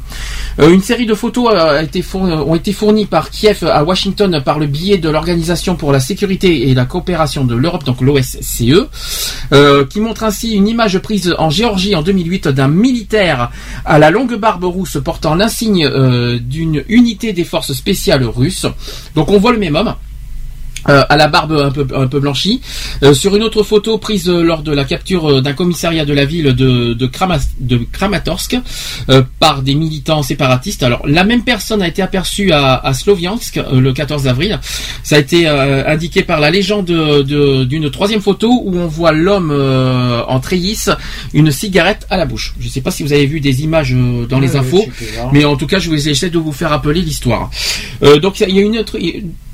Euh, 0.59 0.72
une 0.72 0.82
série 0.82 1.06
de 1.06 1.14
photos 1.14 1.53
a 1.53 1.83
été 1.83 2.03
ont 2.14 2.56
été 2.56 2.74
fournies 2.74 3.06
par 3.06 3.30
Kiev 3.30 3.64
à 3.64 3.83
Washington 3.83 4.42
par 4.43 4.59
le 4.59 4.66
biais 4.66 4.98
de 4.98 5.09
l'Organisation 5.09 5.75
pour 5.75 5.92
la 5.92 6.00
sécurité 6.00 6.69
et 6.69 6.74
la 6.74 6.85
coopération 6.85 7.43
de 7.43 7.56
l'Europe, 7.56 7.83
donc 7.83 8.01
l'OSCE, 8.01 8.88
qui 9.90 10.00
montre 10.00 10.24
ainsi 10.24 10.53
une 10.53 10.67
image 10.67 11.00
prise 11.00 11.33
en 11.38 11.50
Géorgie 11.50 11.95
en 11.95 12.01
2008 12.01 12.50
d'un 12.50 12.67
militaire 12.67 13.51
à 13.85 14.00
la 14.00 14.11
longue 14.11 14.35
barbe 14.35 14.66
rousse 14.66 14.98
portant 15.03 15.35
l'insigne 15.35 15.90
d'une 16.40 16.83
unité 16.88 17.33
des 17.33 17.43
forces 17.43 17.74
spéciales 17.74 18.25
russes. 18.25 18.66
Donc 19.16 19.30
on 19.30 19.40
voit 19.40 19.53
le 19.53 19.59
même 19.59 19.75
homme. 19.75 19.95
Euh, 20.90 21.03
à 21.10 21.18
la 21.18 21.28
barbe 21.28 21.53
un 21.53 21.72
peu, 21.72 21.86
un 21.95 22.08
peu 22.08 22.20
blanchie. 22.20 22.62
Euh, 23.03 23.14
sur 23.14 23.36
une 23.36 23.44
autre 23.44 23.64
photo 23.64 23.98
prise 23.98 24.28
euh, 24.30 24.42
lors 24.44 24.64
de 24.64 24.72
la 24.72 24.84
capture 24.86 25.30
euh, 25.30 25.42
d'un 25.42 25.53
commissariat 25.53 26.06
de 26.06 26.14
la 26.14 26.26
ville 26.26 26.53
de, 26.53 26.94
de, 26.94 27.08
Kramas- 27.08 27.50
de 27.60 27.80
Kramatorsk 27.92 28.58
euh, 29.10 29.22
par 29.40 29.62
des 29.62 29.76
militants 29.76 30.24
séparatistes. 30.24 30.84
Alors 30.84 31.08
la 31.08 31.24
même 31.24 31.44
personne 31.44 31.82
a 31.82 31.88
été 31.88 32.02
aperçue 32.02 32.52
à, 32.52 32.76
à 32.76 32.94
Sloviansk 32.94 33.58
euh, 33.58 33.80
le 33.80 33.94
14 33.94 34.28
avril. 34.28 34.60
Ça 35.03 35.16
a 35.16 35.20
été 35.20 35.48
euh, 35.48 35.84
indiqué 35.88 36.24
par 36.24 36.40
la 36.40 36.50
légende 36.52 36.86
de- 36.86 37.22
de- 37.22 37.64
d'une 37.64 37.90
troisième 37.90 38.22
photo 38.22 38.62
où 38.66 38.78
on 38.78 38.88
voit 38.88 39.12
l'homme 39.12 39.52
euh, 39.52 40.22
en 40.28 40.40
treillis, 40.40 40.86
une 41.34 41.52
cigarette 41.52 42.06
à 42.10 42.18
la 42.18 42.26
bouche. 42.26 42.53
Je 42.60 42.66
ne 42.68 42.72
sais 42.72 42.82
pas 42.82 42.92
si 42.92 43.03
vous 43.03 43.14
avez 43.14 43.26
vu 43.26 43.40
des 43.40 43.64
images 43.64 43.94
euh, 43.94 44.26
dans 44.26 44.40
les 44.40 44.56
infos, 44.56 44.86
mais 45.34 45.45
en 45.45 45.56
tout 45.56 45.68
cas 45.68 45.80
je 45.80 45.90
vous 45.90 46.08
essaie 46.10 46.30
de 46.30 46.38
vous 46.38 46.52
faire 46.52 46.70
rappeler 46.72 47.02
l'histoire. 47.02 47.50
Euh, 48.03 48.20
donc 48.20 48.40
il 48.40 48.56
y 48.56 48.60
a 48.60 48.62
une 48.62 48.78
autre. 48.78 48.98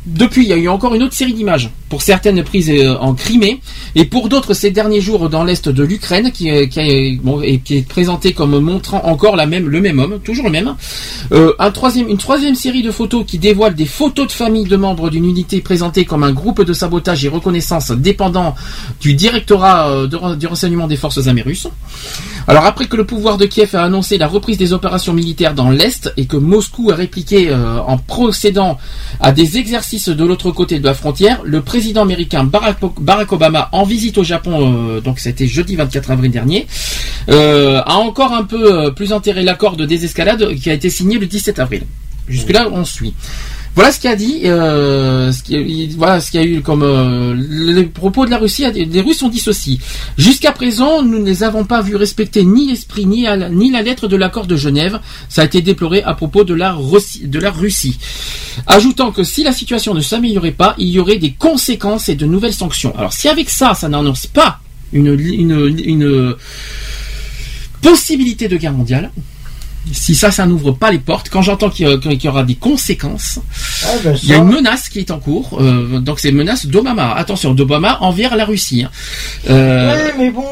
Depuis, 0.09 0.43
il 0.43 0.49
y 0.49 0.53
a 0.53 0.57
eu 0.57 0.67
encore 0.67 0.95
une 0.95 1.03
autre 1.03 1.13
série 1.13 1.33
d'images, 1.33 1.69
pour 1.87 2.01
certaines 2.01 2.43
prises 2.43 2.69
euh, 2.71 2.95
en 2.99 3.13
Crimée, 3.13 3.61
et 3.95 4.05
pour 4.05 4.27
d'autres 4.27 4.53
ces 4.53 4.71
derniers 4.71 5.01
jours 5.01 5.29
dans 5.29 5.43
l'est 5.43 5.69
de 5.69 5.83
l'Ukraine, 5.83 6.31
qui, 6.31 6.49
est- 6.49 6.67
qui, 6.67 6.79
est- 6.79 7.15
bon, 7.21 7.41
et 7.41 7.59
qui 7.59 7.77
est 7.77 7.87
présenté 7.87 8.33
comme 8.33 8.57
montrant 8.59 9.05
encore 9.05 9.35
le 9.35 9.45
même 9.81 9.99
homme, 9.99 10.19
toujours 10.23 10.45
le 10.45 10.51
même. 10.51 10.75
Euh, 11.31 11.53
une 12.07 12.17
troisième 12.17 12.55
série 12.55 12.81
de 12.81 12.91
photos 12.91 13.23
qui 13.25 13.37
dévoile 13.37 13.75
des 13.75 13.85
photos 13.85 14.27
de 14.27 14.31
famille 14.31 14.65
de 14.65 14.75
membres 14.77 15.09
d'une 15.09 15.25
unité 15.25 15.61
présentée 15.61 16.05
comme 16.05 16.23
un 16.23 16.31
groupe 16.31 16.63
de 16.63 16.73
sabotage 16.73 17.23
et 17.25 17.29
reconnaissance 17.29 17.91
dépendant 17.91 18.55
du 19.01 19.13
directorat 19.13 19.89
euh, 19.89 20.35
du 20.35 20.47
renseignement 20.47 20.87
des 20.87 20.97
forces 20.97 21.27
armées 21.27 21.41
russes. 21.43 21.67
Alors 22.49 22.65
après 22.65 22.87
que 22.87 22.95
le 22.95 23.05
pouvoir 23.05 23.37
de 23.37 23.45
Kiev 23.45 23.75
a 23.75 23.83
annoncé 23.83 24.17
la 24.17 24.25
reprise 24.25 24.57
des 24.57 24.73
opérations 24.73 25.13
militaires 25.13 25.53
dans 25.53 25.69
l'Est 25.69 26.11
et 26.17 26.25
que 26.25 26.35
Moscou 26.35 26.89
a 26.89 26.95
répliqué 26.95 27.51
euh, 27.51 27.77
en 27.77 27.99
procédant 27.99 28.79
à 29.19 29.31
des 29.31 29.59
exercices 29.59 30.09
de 30.09 30.25
l'autre 30.25 30.49
côté 30.49 30.79
de 30.79 30.83
la 30.83 30.95
frontière, 30.95 31.41
le 31.43 31.61
président 31.61 32.01
américain 32.01 32.43
Barack, 32.43 33.31
Obama 33.31 33.69
en 33.71 33.83
visite 33.83 34.17
au 34.17 34.23
Japon, 34.23 34.95
euh, 34.95 34.99
donc 34.99 35.19
c'était 35.19 35.45
jeudi 35.45 35.75
24 35.75 36.09
avril 36.09 36.31
dernier, 36.31 36.65
euh, 37.29 37.83
a 37.85 37.97
encore 37.97 38.33
un 38.33 38.45
peu 38.45 38.91
plus 38.95 39.13
enterré 39.13 39.43
l'accord 39.43 39.75
de 39.77 39.85
désescalade 39.85 40.55
qui 40.55 40.71
a 40.71 40.73
été 40.73 40.89
signé 40.89 41.19
le 41.19 41.27
17 41.27 41.59
avril. 41.59 41.83
Jusque-là, 42.27 42.67
on 42.71 42.83
suit. 42.83 43.13
Voilà 43.75 43.91
ce 43.93 43.99
qu'il 43.99 44.09
a 44.09 44.15
dit. 44.15 44.41
Euh, 44.45 45.31
ce 45.31 45.95
voilà 45.95 46.19
ce 46.19 46.31
qu'il 46.31 46.41
y 46.41 46.43
a 46.43 46.47
eu 46.47 46.61
comme 46.61 46.83
euh, 46.83 47.33
les 47.37 47.83
propos 47.83 48.25
de 48.25 48.29
la 48.31 48.37
Russie. 48.37 48.65
Les 48.73 49.01
Russes 49.01 49.21
ont 49.23 49.29
dit 49.29 49.39
ceci. 49.39 49.79
Jusqu'à 50.17 50.51
présent, 50.51 51.01
nous 51.01 51.19
ne 51.19 51.25
les 51.25 51.43
avons 51.43 51.63
pas 51.63 51.81
vus 51.81 51.95
respecter 51.95 52.43
ni 52.43 52.67
l'esprit 52.67 53.05
ni, 53.05 53.23
la- 53.23 53.81
lettre 53.81 54.07
de 54.07 54.17
l'accord 54.17 54.47
de 54.47 54.55
Genève. 54.57 54.99
Ça 55.29 55.43
a 55.43 55.45
été 55.45 55.61
déploré 55.61 56.03
à 56.03 56.13
propos 56.13 56.43
de 56.43 56.53
la, 56.53 56.73
Russie, 56.73 57.27
de 57.27 57.39
la 57.39 57.51
Russie. 57.51 57.97
Ajoutant 58.67 59.11
que 59.11 59.23
si 59.23 59.43
la 59.43 59.53
situation 59.53 59.93
ne 59.93 60.01
s'améliorait 60.01 60.51
pas, 60.51 60.75
il 60.77 60.89
y 60.89 60.99
aurait 60.99 61.17
des 61.17 61.31
conséquences 61.31 62.09
et 62.09 62.15
de 62.15 62.25
nouvelles 62.25 62.53
sanctions. 62.53 62.93
Alors 62.97 63.13
si 63.13 63.29
avec 63.29 63.49
ça, 63.49 63.73
ça 63.75 63.87
n'annonce 63.87 64.27
pas 64.27 64.59
une, 64.91 65.17
une, 65.19 65.73
une 65.85 66.35
possibilité 67.81 68.47
de 68.47 68.57
guerre 68.57 68.73
mondiale, 68.73 69.11
si 69.91 70.15
ça, 70.15 70.31
ça 70.31 70.45
n'ouvre 70.45 70.71
pas 70.71 70.91
les 70.91 70.99
portes, 70.99 71.29
quand 71.29 71.41
j'entends 71.41 71.69
qu'il 71.69 71.87
y, 71.87 72.27
aura 72.27 72.43
des 72.43 72.55
conséquences, 72.55 73.39
Ah, 73.83 73.87
ben, 74.03 74.15
il 74.23 74.29
y 74.29 74.33
a 74.33 74.37
une 74.37 74.47
menace 74.49 74.89
qui 74.89 74.99
est 74.99 75.11
en 75.11 75.19
cours. 75.19 75.57
euh, 75.61 75.99
donc 75.99 76.19
c'est 76.19 76.29
une 76.29 76.35
menace 76.37 76.65
d'Obama. 76.65 77.13
Attention, 77.13 77.53
d'Obama 77.53 77.97
envers 78.01 78.35
la 78.35 78.45
Russie. 78.45 78.83
hein. 78.83 78.91
Euh, 79.49 79.95
Ouais, 79.95 80.13
mais 80.17 80.29
bon, 80.31 80.45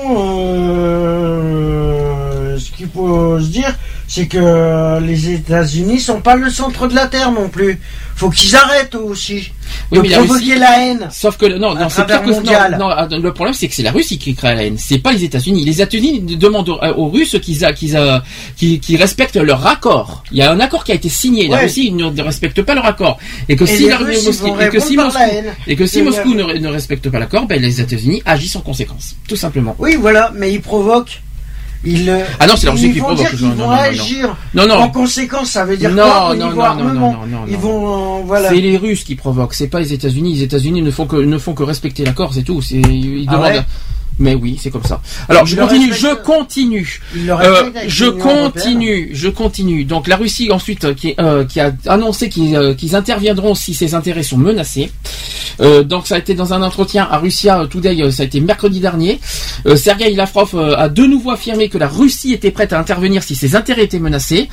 euh, 1.28 2.58
ce 2.58 2.72
qu'il 2.72 2.88
faut 2.90 3.40
se 3.40 3.48
dire, 3.48 3.76
c'est 4.08 4.28
que 4.28 5.00
les 5.02 5.32
États-Unis 5.32 6.00
sont 6.00 6.22
pas 6.22 6.36
le 6.36 6.50
centre 6.50 6.88
de 6.88 6.96
la 6.96 7.08
Terre 7.08 7.32
non 7.32 7.50
plus. 7.50 7.80
Faut 8.16 8.30
qu'ils 8.32 8.56
arrêtent 8.56 8.96
aussi 8.96 9.52
Oui, 9.92 9.98
de 10.00 10.02
mais 10.02 10.10
la 10.10 10.18
provoquer 10.18 10.46
Russie- 10.46 10.60
la 10.60 10.80
haine. 10.82 11.08
Sauf 11.12 11.38
que 11.38 11.46
non, 11.46 11.76
non, 11.76 11.88
c'est 11.90 12.04
pire 12.08 12.24
que 12.24 12.30
non, 12.32 12.42
non, 12.80 12.90
ah, 12.90 13.08
le 13.12 13.32
problème 13.32 13.54
c'est 13.54 13.68
que 13.68 13.76
c'est 13.76 13.84
la 13.84 13.92
Russie 13.92 14.18
qui 14.18 14.34
crée 14.34 14.56
la 14.56 14.64
haine, 14.64 14.78
c'est 14.80 14.98
pas 14.98 15.12
les 15.12 15.24
États-Unis. 15.24 15.64
Les 15.66 15.82
États-Unis 15.82 16.22
demandent 16.36 16.70
aux, 16.70 16.80
aux 16.96 17.10
Russes 17.10 17.36
qu'ils 17.44 17.64
a- 17.64 17.74
qu'ils 17.74 18.98
respectent 18.98 19.36
leur 19.36 19.68
accord. 19.68 20.24
Il 20.32 20.38
y 20.38 20.42
a 20.42 20.52
un 20.52 20.60
accord 20.60 20.84
qui 20.84 20.94
a 20.94 20.96
été 20.96 21.10
signé. 21.10 21.48
La. 21.48 21.58
Russie 21.58 21.92
ne, 21.92 22.22
respecte 22.22 22.62
pas 22.64 22.74
leur 22.74 22.86
accord. 22.86 23.20
Et 23.50 23.56
que 23.56 23.66
Et 23.66 23.68
si 23.68 23.88
la 23.88 23.98
Russes, 23.98 24.26
Moscou, 24.26 24.56
et 24.60 24.70
que 24.70 24.80
si 24.80 24.96
Moscou, 24.98 25.20
et 25.68 25.76
que 25.76 25.86
si 25.86 26.02
Moscou 26.02 26.34
ne, 26.34 26.44
ne 26.54 26.68
respecte 26.70 27.10
pas 27.10 27.20
l'accord, 27.20 27.46
ben 27.46 27.62
les 27.62 27.82
États-Unis 27.82 28.24
agissent 28.26 28.56
en 28.56 28.62
conséquence, 28.62 29.16
tout 29.28 29.36
simplement. 29.36 29.76
Oui, 29.78 29.96
voilà, 29.96 30.32
mais 30.36 30.52
ils 30.54 30.62
provoquent. 30.62 31.22
Ils, 31.84 32.10
euh, 32.10 32.24
Ah 32.40 32.48
non, 32.48 32.56
c'est 32.58 32.66
la 32.66 32.72
Russie 32.74 32.88
ils 32.88 32.94
qui 32.94 33.00
vont 33.00 33.06
provoque. 33.16 33.40
non, 33.40 33.50
vont 33.50 33.56
non. 33.56 33.70
agir. 33.72 34.36
Non, 34.54 34.68
non. 34.68 34.76
En 34.76 34.90
conséquence, 34.90 35.50
ça 35.52 35.64
veut 35.66 35.78
dire 35.78 35.92
Non, 35.92 36.04
quoi 36.04 36.36
non, 36.36 36.50
non, 36.50 36.56
non, 36.56 36.76
non, 36.76 37.12
non, 37.12 37.28
non, 37.28 37.40
Ils 37.48 37.58
vont, 37.58 38.20
euh, 38.20 38.22
voilà. 38.26 38.50
C'est 38.50 38.56
les 38.62 38.78
Russes 38.78 39.04
qui 39.04 39.16
provoquent, 39.16 39.54
c'est 39.54 39.68
pas 39.68 39.80
les 39.80 39.94
États-Unis. 39.94 40.36
Les 40.36 40.44
États-Unis 40.44 40.82
ne 40.82 40.92
font 40.92 41.06
que 41.06 41.16
ne 41.18 41.38
font 41.38 41.54
que 41.54 41.64
respecter 41.64 42.04
l'accord, 42.04 42.34
c'est 42.34 42.44
tout. 42.44 42.62
C'est 42.62 42.76
ils 42.78 43.26
Ah 43.30 43.34
demandent. 43.34 43.66
Mais 44.20 44.36
oui, 44.36 44.58
c'est 44.62 44.72
comme 44.72 44.84
ça. 44.84 45.02
Alors, 45.30 45.46
je 45.46 45.56
continue, 45.68 45.92
respectent- 45.92 46.10
je 46.20 46.24
continue. 46.24 47.02
Euh, 47.44 47.64
je 47.88 48.06
continue, 48.06 49.10
je 49.14 49.30
continue. 49.30 49.86
Donc, 49.86 50.08
la 50.08 50.16
Russie 50.18 50.52
ensuite 50.52 50.86
euh, 50.86 50.94
qui, 50.94 51.14
euh, 51.20 51.46
qui 51.46 51.60
a 51.60 51.72
annoncé 51.88 52.30
qu'ils 52.30 52.56
euh, 52.56 52.74
interviendront 52.94 53.54
si 53.56 53.74
ses 53.74 53.94
intérêts 53.96 54.24
sont 54.24 54.38
menacés. 54.38 54.92
Euh, 55.60 55.84
donc, 55.84 56.08
ça 56.08 56.16
a 56.16 56.18
été 56.20 56.34
dans 56.36 56.54
un 56.54 56.62
entretien 56.62 57.08
à 57.10 57.18
Russia 57.18 57.66
Today, 57.70 58.02
euh, 58.02 58.12
ça 58.12 58.24
a 58.24 58.26
été 58.26 58.40
mercredi 58.40 58.80
dernier. 58.80 59.20
Euh, 59.66 59.76
Sergei 59.76 60.14
Lavrov 60.14 60.52
euh, 60.54 60.76
a 60.78 60.88
de 60.90 61.04
nouveau 61.06 61.32
affirmé 61.32 61.68
que 61.70 61.78
la 61.78 61.88
Russie 61.88 62.34
était 62.34 62.52
prête 62.52 62.74
à 62.74 62.80
intervenir 62.80 63.24
si 63.24 63.36
ses 63.36 63.56
intérêts 63.56 63.84
étaient 63.86 64.00
menacés, 64.00 64.50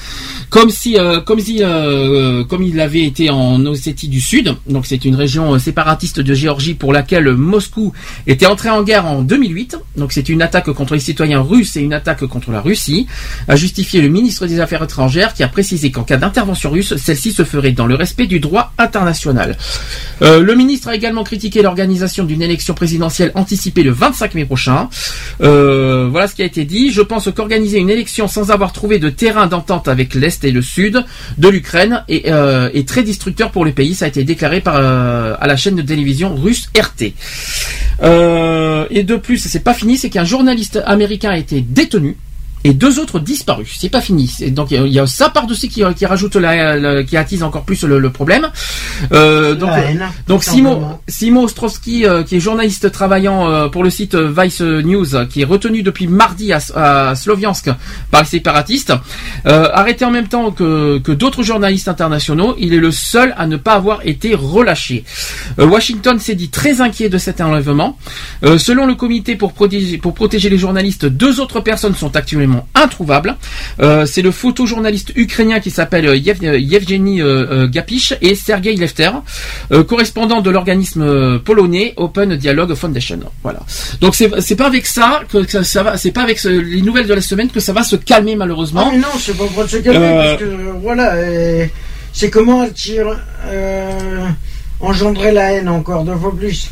comme 0.51 0.71
si, 0.71 0.99
euh, 0.99 1.21
comme 1.21 1.41
si, 1.41 1.59
euh, 1.63 2.43
comme 2.45 2.63
il 2.63 2.77
l'avait 2.77 3.05
été 3.05 3.31
en 3.31 3.65
Ossétie 3.67 4.09
du 4.09 4.21
Sud. 4.21 4.55
Donc, 4.69 4.87
c'est 4.87 5.05
une 5.05 5.15
région 5.15 5.55
euh, 5.55 5.59
séparatiste 5.59 6.21
de 6.21 6.35
Géorgie 6.35 6.75
pour 6.75 6.93
laquelle 6.93 7.31
Moscou 7.35 7.93
était 8.27 8.47
entré 8.47 8.71
en 8.71 8.83
guerre 8.83 9.07
en 9.07 9.23
2008. 9.23 9.54
Donc, 9.97 10.13
c'est 10.13 10.29
une 10.29 10.43
attaque 10.43 10.71
contre 10.73 10.95
les 10.95 11.01
citoyens 11.01 11.41
russes 11.41 11.77
et 11.77 11.81
une 11.81 11.93
attaque 11.93 12.25
contre 12.27 12.51
la 12.51 12.61
Russie, 12.61 13.07
a 13.49 13.57
justifié 13.57 14.01
le 14.01 14.09
ministre 14.09 14.47
des 14.47 14.61
Affaires 14.61 14.83
étrangères 14.83 15.35
qui 15.35 15.43
a 15.43 15.49
précisé 15.49 15.91
qu'en 15.91 16.03
cas 16.03 16.17
d'intervention 16.17 16.71
russe, 16.71 16.97
celle-ci 16.97 17.33
se 17.33 17.45
ferait 17.45 17.73
dans 17.73 17.87
le 17.87 17.95
respect 17.95 18.27
du 18.27 18.41
droit 18.41 18.73
international. 18.79 19.57
Euh, 20.23 20.41
le 20.41 20.55
ministre 20.55 20.89
a 20.89 20.95
également 20.95 21.25
critiqué 21.25 21.63
l'organisation 21.63 22.25
d'une 22.25 22.43
élection 22.43 22.75
présidentielle 22.75 23.33
anticipée 23.35 23.83
le 23.83 23.91
25 23.91 24.35
mai 24.35 24.45
prochain. 24.45 24.89
Euh, 25.43 26.09
voilà 26.11 26.29
ce 26.29 26.35
qui 26.35 26.43
a 26.43 26.45
été 26.45 26.65
dit. 26.65 26.93
Je 26.93 27.03
pense 27.03 27.29
qu'organiser 27.35 27.79
une 27.79 27.91
élection 27.91 28.29
sans 28.29 28.51
avoir 28.51 28.73
trouvé 28.73 28.99
de 28.99 29.11
terrain 29.11 29.47
d'entente 29.47 29.89
avec 29.89 30.15
l'Est 30.15 30.45
et 30.45 30.51
le 30.51 30.63
Sud 30.63 31.05
de 31.39 31.49
l'Ukraine 31.49 32.05
est, 32.09 32.31
euh, 32.31 32.71
très 32.87 33.03
destructeur 33.03 33.51
pour 33.51 33.65
le 33.65 33.73
pays. 33.73 33.95
Ça 33.95 34.05
a 34.05 34.09
été 34.09 34.25
déclaré 34.25 34.63
à 34.67 35.47
la 35.47 35.57
chaîne 35.57 35.77
de 35.77 35.83
télévision 35.83 36.35
russe 36.35 36.69
RT. 36.77 37.15
Et 38.91 39.03
de 39.03 39.17
plus, 39.17 39.44
c'est 39.49 39.61
pas 39.61 39.75
fini, 39.75 39.97
c'est 39.97 40.11
qu'un 40.11 40.25
journaliste 40.25 40.81
américain 40.87 41.31
a 41.31 41.39
été 41.39 41.61
détenu 41.61 42.17
et 42.65 42.73
deux 42.73 42.99
autres 42.99 43.21
disparus. 43.21 43.77
C'est 43.79 43.89
pas 43.91 44.01
fini. 44.01 44.31
Donc 44.49 44.71
il 44.71 44.75
y 44.79 44.81
a- 44.81 44.87
il 44.87 44.93
y 44.93 44.99
a 44.99 45.07
ça 45.07 45.29
par-dessus 45.29 45.69
qui, 45.69 45.83
qui 45.97 46.07
rajoute 46.07 46.37
la, 46.37 46.77
la- 46.77 47.03
qui 47.05 47.17
attise 47.17 47.43
encore 47.43 47.65
plus 47.65 47.85
le, 47.85 47.99
le 47.99 48.11
problème. 48.11 48.49
Euh, 49.13 49.55
donc 49.55 49.71
donc 50.27 50.43
tout 50.45 50.51
Simo 51.09 51.43
Ostrowski, 51.45 52.07
euh, 52.07 52.23
qui 52.23 52.37
est 52.37 52.41
journaliste 52.41 52.91
travaillant 52.91 53.49
euh, 53.51 53.69
pour 53.69 53.85
le 53.85 53.91
site 53.91 54.15
euh, 54.15 54.33
Vice 54.37 54.61
News, 54.61 55.15
euh, 55.15 55.27
qui 55.27 55.43
est 55.43 55.45
retenu 55.45 55.83
depuis 55.83 56.07
mardi 56.07 56.53
à, 56.53 56.61
à 56.75 57.15
Sloviansk 57.15 57.71
par 58.11 58.23
les 58.23 58.27
séparatistes, 58.29 58.93
euh, 59.47 59.69
arrêté 59.73 60.05
en 60.05 60.11
même 60.11 60.29
temps 60.29 60.51
que, 60.51 60.99
que 60.99 61.13
d'autres 61.13 61.43
journalistes 61.43 61.89
internationaux, 61.89 62.57
il 62.59 62.73
est 62.75 62.79
le 62.79 62.91
seul 62.93 63.35
à 63.37 63.47
ne 63.47 63.57
pas 63.57 63.73
avoir 63.75 64.07
été 64.07 64.35
relâché. 64.35 65.05
Euh, 65.59 65.67
Washington 65.67 66.19
s'est 66.19 66.35
dit 66.35 66.49
très 66.49 66.81
inquiet 66.81 67.09
de 67.09 67.19
cet 67.19 67.41
enlèvement. 67.41 67.99
Euh, 68.45 68.59
selon 68.59 68.87
le 68.87 68.95
comité 68.95 69.37
pour 69.37 69.53
protéger, 69.53 69.99
pour 69.99 70.15
protéger 70.15 70.49
les 70.49 70.59
journalistes, 70.59 71.05
deux 71.07 71.41
autres 71.41 71.61
personnes 71.61 71.95
sont 71.95 72.15
actuellement 72.17 72.54
introuvables. 72.75 73.37
Euh, 73.81 74.07
C'est 74.07 74.23
le 74.23 74.31
photojournaliste 74.31 75.13
ukrainien 75.17 75.61
qui 75.61 75.71
s'appelle 75.71 76.07
euh, 76.07 76.15
euh, 76.45 76.59
Yevgeny 76.59 77.21
Gapish 77.71 78.15
et 78.21 78.35
Sergei 78.35 78.75
Lefter, 78.77 79.11
correspondant 79.89 80.41
de 80.41 80.51
l'organisme 80.51 81.39
polonais 81.41 81.95
Open 81.97 82.37
Dialogue 82.37 82.75
Foundation. 82.75 83.21
Voilà. 83.43 83.61
Donc 84.01 84.15
c'est 84.15 84.57
pas 84.57 84.67
avec 84.67 84.87
ça 84.87 85.21
que 85.31 85.47
ça, 85.49 85.65
ça 85.65 85.83
va, 85.83 85.97
c'est 85.97 86.13
pas 86.13 86.23
avec 86.23 86.39
ce- 86.39 86.49
les 86.49 86.83
nouvelles 86.83 87.07
de 87.07 87.15
la 87.15 87.21
semaine 87.21 87.49
que 87.51 87.61
ça 87.61 87.73
va 87.73 87.83
se 87.83 87.97
calmer 87.97 88.37
malheureusement. 88.37 88.85
Ah, 88.87 88.91
mais 88.93 88.99
non, 88.99 89.09
c'est 89.19 89.37
pas 89.37 89.45
pour 89.47 89.69
se 89.69 89.77
calmer, 89.79 90.15
parce 90.17 90.41
que 90.41 90.45
voilà, 90.83 91.15
c'est 92.13 92.31
comment 92.31 92.63
euh, 92.65 94.27
engendrer 94.81 95.33
la 95.33 95.53
haine 95.53 95.69
encore 95.69 96.05
deux 96.05 96.17
fois 96.17 96.35
plus. 96.37 96.71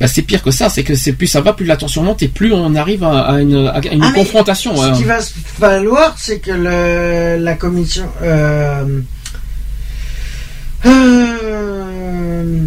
Bah, 0.00 0.06
c'est 0.08 0.22
pire 0.22 0.42
que 0.42 0.50
ça, 0.50 0.68
c'est 0.68 0.82
que 0.82 0.94
c'est 0.94 1.12
plus 1.12 1.26
ça 1.26 1.40
va, 1.40 1.52
plus 1.52 1.66
la 1.66 1.76
tension 1.76 2.02
monte 2.02 2.22
et 2.22 2.28
plus 2.28 2.52
on 2.52 2.74
arrive 2.74 3.04
à, 3.04 3.20
à 3.22 3.40
une, 3.40 3.66
à 3.68 3.80
une 3.92 4.02
Ah, 4.02 4.12
confrontation. 4.14 4.76
Ce 4.76 4.82
hein. 4.82 4.92
qu'il 4.92 5.06
va 5.06 5.20
se 5.20 5.32
falloir, 5.58 6.14
c'est 6.18 6.38
que 6.40 6.50
le, 6.50 7.42
la 7.42 7.54
commission. 7.54 8.06
Euh, 8.22 9.00
euh, 10.86 12.64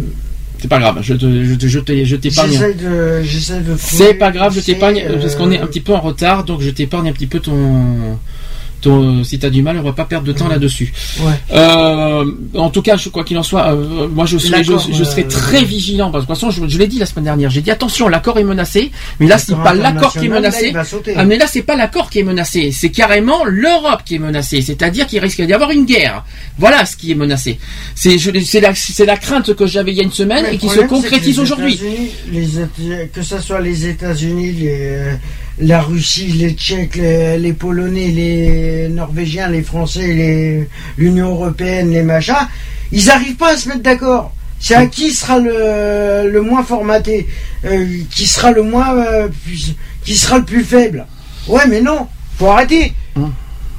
C'est 0.60 0.68
pas 0.68 0.78
grave, 0.78 0.98
je 1.02 1.14
te, 1.14 1.24
je 1.26 1.68
je 1.68 2.04
je 2.04 2.16
t'épargne. 2.16 2.50
J'essaie 2.50 2.74
de, 2.74 3.22
j'essaie 3.22 3.60
de. 3.60 3.76
C'est 3.78 4.14
pas 4.14 4.30
grave, 4.32 4.54
je 4.54 4.60
t'épargne 4.60 5.04
parce 5.20 5.36
qu'on 5.36 5.50
est 5.52 5.60
euh, 5.60 5.64
un 5.64 5.66
petit 5.66 5.80
peu 5.80 5.92
en 5.92 6.00
retard, 6.00 6.44
donc 6.44 6.60
je 6.60 6.70
t'épargne 6.70 7.08
un 7.08 7.12
petit 7.12 7.26
peu 7.28 7.40
ton. 7.40 8.18
Ton 8.80 9.24
si 9.24 9.38
t'as 9.38 9.50
du 9.50 9.62
mal, 9.62 9.78
on 9.78 9.82
va 9.82 9.92
pas 9.92 10.04
perdre 10.04 10.26
de 10.26 10.32
temps 10.32 10.48
là-dessus. 10.48 10.92
Ouais. 11.20 11.32
Euh, 11.52 12.24
en 12.54 12.70
tout 12.70 12.82
cas, 12.82 12.96
je, 12.96 13.08
quoi 13.08 13.24
qu'il 13.24 13.38
en 13.38 13.42
soit, 13.42 13.72
euh, 13.72 14.08
moi 14.08 14.26
je 14.26 14.38
serai, 14.38 14.64
je, 14.64 14.72
L'accord, 14.72 14.88
je 14.92 15.04
serai 15.04 15.24
euh, 15.24 15.28
très 15.28 15.64
vigilant 15.64 16.10
parce 16.10 16.24
que 16.24 16.28
de 16.30 16.34
toute 16.34 16.40
façon, 16.40 16.50
je, 16.50 16.68
je 16.68 16.78
l'ai 16.78 16.86
dit 16.86 16.98
la 16.98 17.06
semaine 17.06 17.24
dernière. 17.24 17.50
J'ai 17.50 17.60
dit 17.60 17.70
attention, 17.70 18.08
l'accord 18.08 18.38
est 18.38 18.44
menacé, 18.44 18.90
mais 19.20 19.26
là 19.26 19.38
c'est 19.38 19.56
pas 19.56 19.74
l'accord 19.74 20.12
qui 20.12 20.26
est 20.26 20.28
là, 20.28 20.34
menacé. 20.34 20.72
sauter. 20.84 21.14
Ah, 21.16 21.24
mais 21.24 21.38
là 21.38 21.46
c'est 21.46 21.62
pas 21.62 21.76
l'accord 21.76 22.10
qui 22.10 22.20
est 22.20 22.24
menacé, 22.24 22.72
c'est 22.72 22.90
carrément 22.90 23.44
l'Europe 23.44 24.02
qui 24.04 24.16
est 24.16 24.20
menacée. 24.20 24.62
C'est-à-dire 24.62 25.06
qu'il 25.06 25.20
risque 25.20 25.42
d'y 25.42 25.52
avoir 25.52 25.70
une 25.70 25.84
guerre. 25.84 26.24
Voilà 26.58 26.84
ce 26.86 26.96
qui 26.96 27.12
est 27.12 27.14
menacé. 27.14 27.58
C'est 27.94 28.16
la, 29.06 29.16
crainte 29.16 29.54
que 29.54 29.66
j'avais 29.66 29.92
il 29.92 29.98
y 29.98 30.00
a 30.00 30.04
une 30.04 30.12
semaine 30.12 30.44
Mais 30.48 30.54
et 30.54 30.58
qui 30.58 30.68
se 30.68 30.80
concrétise 30.80 31.38
aujourd'hui. 31.38 31.78
Que 33.12 33.22
ce 33.22 33.38
soit 33.40 33.60
les 33.60 33.86
États-Unis, 33.86 34.52
les, 34.52 35.18
la 35.60 35.80
Russie, 35.80 36.28
les 36.32 36.52
Tchèques, 36.52 36.96
les, 36.96 37.38
les 37.38 37.52
Polonais, 37.52 38.08
les 38.08 38.88
Norvégiens, 38.88 39.48
les 39.48 39.62
Français, 39.62 40.68
l'Union 40.96 41.30
européenne, 41.30 41.90
les 41.90 42.02
machins, 42.02 42.46
ils 42.92 43.06
n'arrivent 43.06 43.36
pas 43.36 43.52
à 43.54 43.56
se 43.56 43.68
mettre 43.68 43.82
d'accord. 43.82 44.32
C'est 44.60 44.74
à 44.74 44.86
qui 44.86 45.12
sera 45.12 45.38
le, 45.38 46.28
le 46.30 46.40
moins 46.42 46.64
formaté, 46.64 47.28
euh, 47.64 47.86
qui 48.10 48.26
sera 48.26 48.50
le 48.50 48.62
moins, 48.62 48.96
euh, 48.96 49.28
plus- 49.44 49.74
qui 50.04 50.16
sera 50.16 50.38
le 50.38 50.44
plus 50.44 50.64
faible. 50.64 51.06
Ouais, 51.46 51.66
mais 51.68 51.80
non, 51.80 52.08
faut 52.38 52.48
arrêter. 52.50 52.92
Hum. 53.16 53.32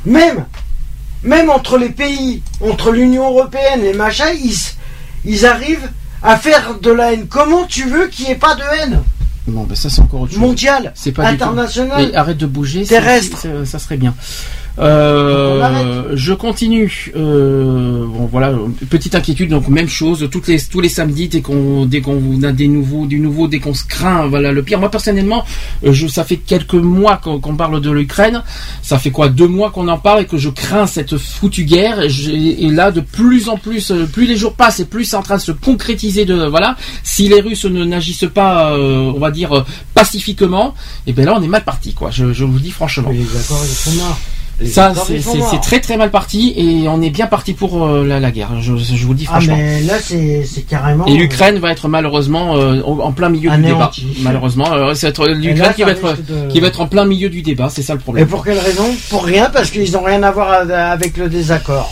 Même, 0.06 0.45
même 1.24 1.49
entre 1.49 1.77
les 1.77 1.90
pays, 1.90 2.41
entre 2.61 2.91
l'Union 2.91 3.30
européenne 3.30 3.83
et 3.83 3.93
machin, 3.93 4.30
ils, 4.41 4.56
ils 5.25 5.45
arrivent 5.45 5.90
à 6.24 6.38
faire 6.38 6.80
de 6.82 6.91
la 6.91 7.14
haine. 7.14 7.27
Comment 7.30 7.66
tu 7.66 7.83
veux 7.90 8.08
qu'il 8.08 8.25
n'y 8.25 8.32
ait 8.32 8.35
pas 8.35 8.56
de 8.56 8.64
haine? 8.77 9.01
Bon, 9.47 9.63
ben 9.63 9.75
ça 9.75 9.89
c'est 9.89 10.01
encore 10.01 10.21
autre 10.21 10.31
chose. 10.33 10.41
mondiale, 10.41 10.91
C'est 10.95 11.11
pas 11.11 11.31
du 11.31 11.37
tout- 11.37 11.43
internationale 11.43 12.01
Et 12.11 12.15
arrête 12.15 12.37
de 12.37 12.45
bouger. 12.45 12.83
c'est- 12.85 12.95
Terrestre. 12.95 13.37
c'est- 13.41 13.65
ça 13.65 13.79
serait 13.79 13.97
bien. 13.97 14.13
Euh, 14.80 16.11
je 16.16 16.33
continue. 16.33 17.11
Euh, 17.16 18.06
bon 18.06 18.25
voilà, 18.32 18.53
petite 18.90 19.16
inquiétude. 19.16 19.49
Donc 19.49 19.67
même 19.67 19.90
chose. 19.90 20.27
Toutes 20.32 20.48
les 20.48 20.59
tous 20.61 20.82
les 20.82 20.90
samedis 20.90 21.27
dès 21.27 21.41
qu'on 21.41 21.85
dès 21.85 22.01
qu'on 22.01 22.41
a 22.43 22.51
des 22.51 22.67
nouveaux 22.67 23.06
du 23.06 23.19
nouveau 23.19 23.48
dès 23.48 23.59
qu'on 23.59 23.74
se 23.74 23.83
craint. 23.85 24.27
Voilà 24.27 24.51
le 24.51 24.64
pire. 24.64 24.80
Moi 24.80 24.90
personnellement, 24.90 25.43
euh, 25.85 25.91
je 25.93 26.08
ça 26.08 26.24
fait 26.24 26.38
quelques 26.38 26.74
mois 26.75 27.17
qu'on 27.17 27.56
parle 27.56 27.82
de 27.82 27.91
l'Ukraine. 27.91 28.43
Ça 28.82 28.98
fait 28.99 29.11
quoi 29.11 29.30
deux 29.30 29.48
mois 29.48 29.72
qu'on 29.72 29.88
en 29.88 29.98
parle 29.98 30.22
et 30.22 30.25
que 30.25 30.38
je 30.38 30.49
crains 30.49 30.88
cette 30.88 31.17
foutue 31.17 31.66
guerre. 31.66 32.01
Et, 32.01 32.09
je- 32.09 32.32
et 32.32 32.69
là 32.72 32.91
de 32.91 33.01
plus 33.01 33.49
en 33.49 33.58
plus, 33.58 33.91
euh, 33.91 34.06
plus 34.06 34.25
les 34.25 34.38
jours 34.38 34.53
passent 34.53 34.80
et 34.80 34.85
plus 34.85 35.06
c'est 35.06 35.16
en 35.17 35.24
train 35.24 35.38
de 35.38 35.41
se 35.41 35.51
concrétiser. 35.51 36.25
De 36.25 36.45
voilà, 36.45 36.75
si 37.03 37.27
les 37.27 37.41
Russes 37.41 37.66
ne 37.66 37.83
n'agissent 37.85 38.30
pas, 38.33 38.72
euh, 38.74 39.11
on 39.16 39.19
va 39.19 39.32
dire 39.32 39.66
pacifiquement, 39.93 40.74
et 41.08 41.14
ben 41.14 41.25
là 41.25 41.35
on 41.38 41.41
est 41.43 41.48
mal 41.48 41.64
parti 41.64 41.93
quoi. 41.93 42.11
Je, 42.11 42.33
je 42.33 42.43
vous 42.45 42.59
dis 42.59 42.72
franchement. 42.72 43.09
Les 43.11 43.22
accords, 43.38 43.64
ils 43.64 43.75
sont 43.75 43.91
morts. 43.98 44.17
Ça, 44.65 44.93
c'est 44.95 45.61
très 45.61 45.79
très 45.79 45.95
mal 45.97 46.11
parti 46.11 46.53
et 46.57 46.88
on 46.88 47.01
est 47.01 47.09
bien 47.09 47.27
parti 47.27 47.53
pour 47.53 47.85
euh, 47.85 48.05
la, 48.05 48.19
la 48.19 48.31
guerre. 48.31 48.49
Je, 48.61 48.75
je 48.75 49.05
vous 49.05 49.13
le 49.13 49.17
dis 49.17 49.25
Ah, 49.27 49.31
franchement. 49.33 49.55
mais 49.57 49.81
là, 49.83 49.93
c'est 50.03 50.43
c'est 50.45 50.61
carrément. 50.63 51.05
Et 51.05 51.13
l'Ukraine 51.15 51.59
va 51.59 51.71
être 51.71 51.88
malheureusement 51.88 52.55
euh, 52.57 52.81
en 52.83 53.11
plein 53.11 53.29
milieu 53.29 53.49
du 53.51 53.57
débat. 53.57 53.75
Anéantie. 53.75 54.17
Malheureusement, 54.21 54.71
euh, 54.73 54.93
c'est 54.93 55.07
être 55.07 55.29
Et 55.29 55.33
l'Ukraine 55.35 55.73
qui 55.75 55.83
va 55.83 55.91
être 55.91 56.17
de- 56.23 56.51
qui 56.51 56.59
va 56.59 56.67
être 56.67 56.81
en 56.81 56.88
plein 56.88 57.05
milieu 57.05 57.29
du 57.29 57.41
débat. 57.41 57.69
C'est 57.69 57.81
ça 57.83 57.93
le 57.93 57.99
Et 57.99 58.03
problème. 58.03 58.27
pour 58.27 58.43
quelle 58.43 58.59
raison? 58.59 58.85
Pour 59.09 59.23
rien, 59.23 59.49
parce 59.49 59.71
qu'ils 59.71 59.91
n'ont 59.93 60.03
rien 60.03 60.21
à 60.23 60.31
voir 60.31 60.49
à- 60.51 60.91
avec 60.91 61.17
le 61.17 61.29
désaccord. 61.29 61.91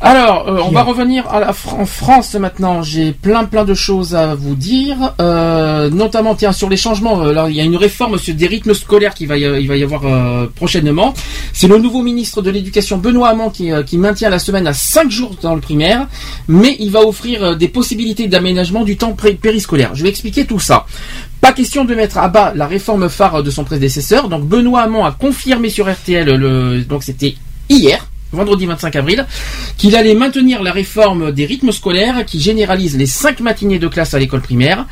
Alors, 0.00 0.48
euh, 0.48 0.60
on 0.64 0.70
va 0.70 0.84
revenir 0.84 1.28
à 1.28 1.40
la 1.40 1.52
Fran- 1.52 1.80
en 1.80 1.86
France 1.86 2.34
maintenant. 2.34 2.82
J'ai 2.82 3.10
plein 3.12 3.44
plein 3.44 3.64
de 3.64 3.74
choses 3.74 4.14
à 4.14 4.36
vous 4.36 4.54
dire, 4.54 5.14
euh, 5.20 5.90
notamment 5.90 6.36
tiens 6.36 6.52
sur 6.52 6.68
les 6.68 6.76
changements. 6.76 7.20
euh, 7.22 7.32
là, 7.32 7.46
il 7.48 7.56
y 7.56 7.60
a 7.60 7.64
une 7.64 7.76
réforme 7.76 8.16
sur 8.16 8.32
des 8.34 8.46
rythmes 8.46 8.74
scolaires 8.74 9.14
qui 9.14 9.26
va 9.26 9.36
y, 9.36 9.42
il 9.42 9.66
va 9.66 9.76
y 9.76 9.82
avoir 9.82 10.02
euh, 10.06 10.46
prochainement. 10.54 11.14
C'est 11.52 11.66
le 11.66 11.78
nouveau 11.78 12.02
ministre 12.02 12.42
de 12.42 12.50
l'Éducation 12.50 12.98
Benoît 12.98 13.30
Hamon 13.30 13.50
qui, 13.50 13.72
euh, 13.72 13.82
qui 13.82 13.98
maintient 13.98 14.30
la 14.30 14.38
semaine 14.38 14.68
à 14.68 14.72
5 14.72 15.10
jours 15.10 15.34
dans 15.42 15.56
le 15.56 15.60
primaire, 15.60 16.06
mais 16.46 16.76
il 16.78 16.90
va 16.92 17.00
offrir 17.00 17.56
des 17.56 17.68
possibilités 17.68 18.28
d'aménagement 18.28 18.84
du 18.84 18.96
temps 18.96 19.14
périscolaire. 19.14 19.96
Je 19.96 20.04
vais 20.04 20.08
expliquer 20.10 20.46
tout 20.46 20.60
ça. 20.60 20.86
Pas 21.40 21.52
question 21.52 21.84
de 21.84 21.94
mettre 21.96 22.18
à 22.18 22.28
bas 22.28 22.52
la 22.54 22.66
réforme 22.68 23.08
phare 23.08 23.42
de 23.42 23.50
son 23.50 23.64
prédécesseur. 23.64 24.28
Donc 24.28 24.44
Benoît 24.44 24.82
Hamon 24.82 25.04
a 25.04 25.10
confirmé 25.12 25.70
sur 25.70 25.90
RTL 25.92 26.24
le 26.36 26.82
donc 26.82 27.02
c'était 27.02 27.34
hier 27.68 28.06
vendredi 28.32 28.66
25 28.66 28.96
avril, 28.96 29.26
qu'il 29.76 29.96
allait 29.96 30.14
maintenir 30.14 30.62
la 30.62 30.72
réforme 30.72 31.32
des 31.32 31.46
rythmes 31.46 31.72
scolaires 31.72 32.24
qui 32.26 32.40
généralise 32.40 32.96
les 32.96 33.06
cinq 33.06 33.40
matinées 33.40 33.78
de 33.78 33.88
classe 33.88 34.14
à 34.14 34.18
l'école 34.18 34.42
primaire. 34.42 34.86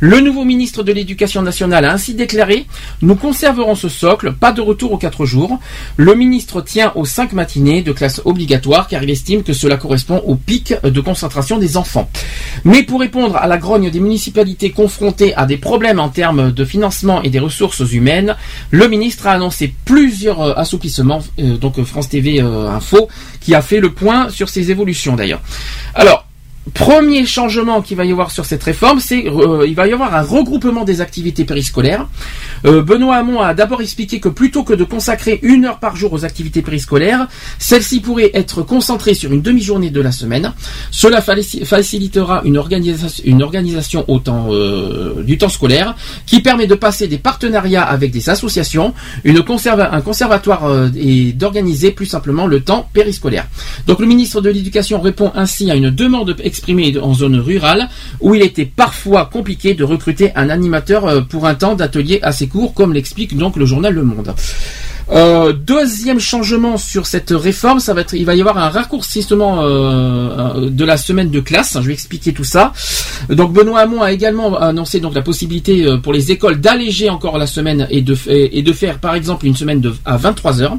Le 0.00 0.20
nouveau 0.20 0.44
ministre 0.44 0.82
de 0.82 0.92
l'Éducation 0.92 1.42
nationale 1.42 1.84
a 1.84 1.92
ainsi 1.92 2.14
déclaré 2.14 2.66
Nous 3.00 3.16
conserverons 3.16 3.74
ce 3.74 3.88
socle, 3.88 4.32
pas 4.32 4.52
de 4.52 4.60
retour 4.60 4.92
aux 4.92 4.98
quatre 4.98 5.24
jours. 5.24 5.58
Le 5.96 6.14
ministre 6.14 6.60
tient 6.60 6.92
aux 6.94 7.04
cinq 7.04 7.32
matinées 7.32 7.82
de 7.82 7.92
classe 7.92 8.20
obligatoires 8.24 8.88
car 8.88 9.02
il 9.02 9.10
estime 9.10 9.42
que 9.42 9.52
cela 9.52 9.76
correspond 9.76 10.22
au 10.26 10.34
pic 10.34 10.74
de 10.82 11.00
concentration 11.00 11.58
des 11.58 11.76
enfants. 11.76 12.08
Mais 12.64 12.82
pour 12.82 13.00
répondre 13.00 13.36
à 13.36 13.46
la 13.46 13.58
grogne 13.58 13.90
des 13.90 14.00
municipalités 14.00 14.70
confrontées 14.70 15.34
à 15.34 15.46
des 15.46 15.56
problèmes 15.56 16.00
en 16.00 16.08
termes 16.08 16.52
de 16.52 16.64
financement 16.64 17.22
et 17.22 17.30
des 17.30 17.38
ressources 17.38 17.80
humaines, 17.92 18.36
le 18.70 18.88
ministre 18.88 19.26
a 19.26 19.32
annoncé 19.32 19.74
plusieurs 19.84 20.40
euh, 20.40 20.54
assouplissements, 20.56 21.22
euh, 21.38 21.56
donc 21.56 21.78
euh, 21.78 21.84
France 21.84 22.08
TV 22.08 22.40
euh, 22.40 22.68
Qui 23.40 23.54
a 23.54 23.62
fait 23.62 23.80
le 23.80 23.92
point 23.92 24.28
sur 24.28 24.48
ces 24.48 24.70
évolutions 24.70 25.16
d'ailleurs. 25.16 25.40
Alors, 25.94 26.26
Premier 26.74 27.26
changement 27.26 27.82
qu'il 27.82 27.96
va 27.96 28.04
y 28.04 28.12
avoir 28.12 28.30
sur 28.30 28.44
cette 28.44 28.62
réforme, 28.62 29.00
c'est 29.00 29.26
euh, 29.26 29.66
il 29.66 29.74
va 29.74 29.88
y 29.88 29.92
avoir 29.92 30.14
un 30.14 30.22
regroupement 30.22 30.84
des 30.84 31.00
activités 31.00 31.44
périscolaires. 31.44 32.06
Euh, 32.64 32.82
Benoît 32.82 33.16
Hamon 33.16 33.40
a 33.40 33.52
d'abord 33.52 33.82
expliqué 33.82 34.20
que 34.20 34.28
plutôt 34.28 34.62
que 34.62 34.72
de 34.72 34.84
consacrer 34.84 35.40
une 35.42 35.64
heure 35.64 35.80
par 35.80 35.96
jour 35.96 36.12
aux 36.12 36.24
activités 36.24 36.62
périscolaires, 36.62 37.26
celles-ci 37.58 37.98
pourraient 37.98 38.30
être 38.34 38.62
concentrées 38.62 39.14
sur 39.14 39.32
une 39.32 39.42
demi-journée 39.42 39.90
de 39.90 40.00
la 40.00 40.12
semaine. 40.12 40.52
Cela 40.92 41.20
faci- 41.20 41.64
facilitera 41.64 42.42
une 42.44 42.56
organisation, 42.56 43.24
une 43.26 43.42
organisation 43.42 44.04
au 44.06 44.20
temps, 44.20 44.46
euh, 44.50 45.24
du 45.24 45.38
temps 45.38 45.48
scolaire 45.48 45.96
qui 46.26 46.42
permet 46.42 46.68
de 46.68 46.76
passer 46.76 47.08
des 47.08 47.18
partenariats 47.18 47.82
avec 47.82 48.12
des 48.12 48.30
associations, 48.30 48.94
une 49.24 49.38
un 49.38 50.00
conservatoire 50.00 50.66
euh, 50.66 50.88
et 50.94 51.32
d'organiser 51.32 51.90
plus 51.90 52.06
simplement 52.06 52.46
le 52.46 52.60
temps 52.60 52.88
périscolaire. 52.92 53.48
Donc 53.88 53.98
le 53.98 54.06
ministre 54.06 54.40
de 54.40 54.48
l'Éducation 54.48 55.00
répond 55.00 55.32
ainsi 55.34 55.68
à 55.68 55.74
une 55.74 55.90
demande 55.90 56.36
exprimée 56.52 56.98
en 56.98 57.14
zone 57.14 57.40
rurale 57.40 57.88
où 58.20 58.34
il 58.34 58.42
était 58.42 58.66
parfois 58.66 59.24
compliqué 59.24 59.72
de 59.72 59.84
recruter 59.84 60.32
un 60.36 60.50
animateur 60.50 61.06
euh, 61.06 61.20
pour 61.22 61.46
un 61.46 61.54
temps 61.54 61.74
d'atelier 61.74 62.18
assez 62.22 62.46
court, 62.46 62.74
comme 62.74 62.92
l'explique 62.92 63.36
donc 63.38 63.56
le 63.56 63.64
journal 63.64 63.94
Le 63.94 64.02
Monde. 64.02 64.34
Euh, 65.10 65.54
deuxième 65.54 66.20
changement 66.20 66.76
sur 66.76 67.06
cette 67.06 67.30
réforme, 67.30 67.80
ça 67.80 67.94
va 67.94 68.02
être, 68.02 68.14
il 68.14 68.26
va 68.26 68.34
y 68.34 68.40
avoir 68.40 68.58
un 68.58 68.68
raccourcissement 68.68 69.60
euh, 69.62 70.68
de 70.68 70.84
la 70.84 70.98
semaine 70.98 71.30
de 71.30 71.40
classe. 71.40 71.78
Je 71.80 71.86
vais 71.86 71.94
expliquer 71.94 72.34
tout 72.34 72.44
ça. 72.44 72.72
Donc 73.30 73.52
Benoît 73.54 73.80
Hamon 73.80 74.02
a 74.02 74.12
également 74.12 74.58
annoncé 74.58 75.00
la 75.00 75.22
possibilité 75.22 75.86
pour 76.02 76.12
les 76.12 76.30
écoles 76.30 76.60
d'alléger 76.60 77.08
encore 77.08 77.38
la 77.38 77.46
semaine 77.46 77.86
et 77.90 78.02
de, 78.02 78.72
faire 78.72 78.98
par 78.98 79.14
exemple 79.14 79.46
une 79.46 79.56
semaine 79.56 79.82
à 80.04 80.16
23 80.18 80.62
heures. 80.62 80.76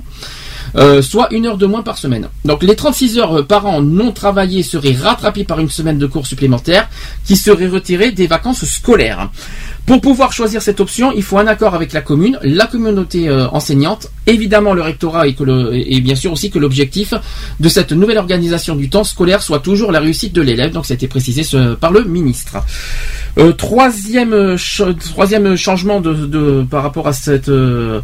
Euh, 0.76 1.04
soit 1.04 1.32
une 1.32 1.46
heure 1.46 1.58
de 1.58 1.68
moins 1.68 1.84
par 1.84 2.00
semaine. 2.00 2.30
Donc 2.46 2.64
les 2.64 2.76
36 2.76 3.20
heures 3.20 3.40
euh, 3.40 3.44
par 3.44 3.68
an 3.68 3.82
non 3.82 4.12
travaillées 4.12 4.64
seraient 4.64 4.96
rattrapées 5.00 5.44
par 5.44 5.60
une 5.60 5.70
semaine 5.70 6.00
de 6.00 6.08
cours 6.08 6.26
supplémentaires 6.26 6.90
qui 7.26 7.36
serait 7.36 7.68
retirée 7.68 8.12
des 8.12 8.26
vacances 8.26 8.66
scolaires. 8.66 9.30
Pour 9.86 10.00
pouvoir 10.00 10.32
choisir 10.32 10.62
cette 10.62 10.80
option, 10.80 11.12
il 11.12 11.24
faut 11.24 11.38
un 11.38 11.46
accord 11.48 11.76
avec 11.76 11.92
la 11.92 12.00
commune, 12.00 12.40
la 12.42 12.68
communauté 12.68 13.28
euh, 13.28 13.50
enseignante, 13.50 14.08
évidemment 14.28 14.74
le 14.74 14.82
rectorat 14.82 15.28
et, 15.28 15.34
que 15.34 15.44
le, 15.44 16.00
bien 16.00 16.16
sûr 16.16 16.32
aussi 16.32 16.50
que 16.50 16.58
l'objectif 16.58 17.14
de 17.60 17.68
cette 17.70 17.92
nouvelle 17.92 18.18
organisation 18.18 18.76
du 18.78 18.90
temps 18.90 19.04
scolaire 19.04 19.42
soit 19.44 19.60
toujours 19.60 19.92
la 19.92 20.00
réussite 20.00 20.32
de 20.32 20.42
l'élève. 20.42 20.72
Donc 20.72 20.86
ça 20.86 20.94
a 20.94 20.96
été 20.96 21.10
précisé 21.10 21.44
par 21.82 21.92
le 21.92 22.06
ministre. 22.06 22.56
Euh, 23.38 23.52
troisième, 23.52 24.56
troisième 25.12 25.58
changement 25.58 26.00
de, 26.00 26.14
de- 26.14 26.66
par 26.70 26.82
rapport 26.84 27.08
à 27.10 27.14
cette, 27.14 27.50
euh, 27.50 28.00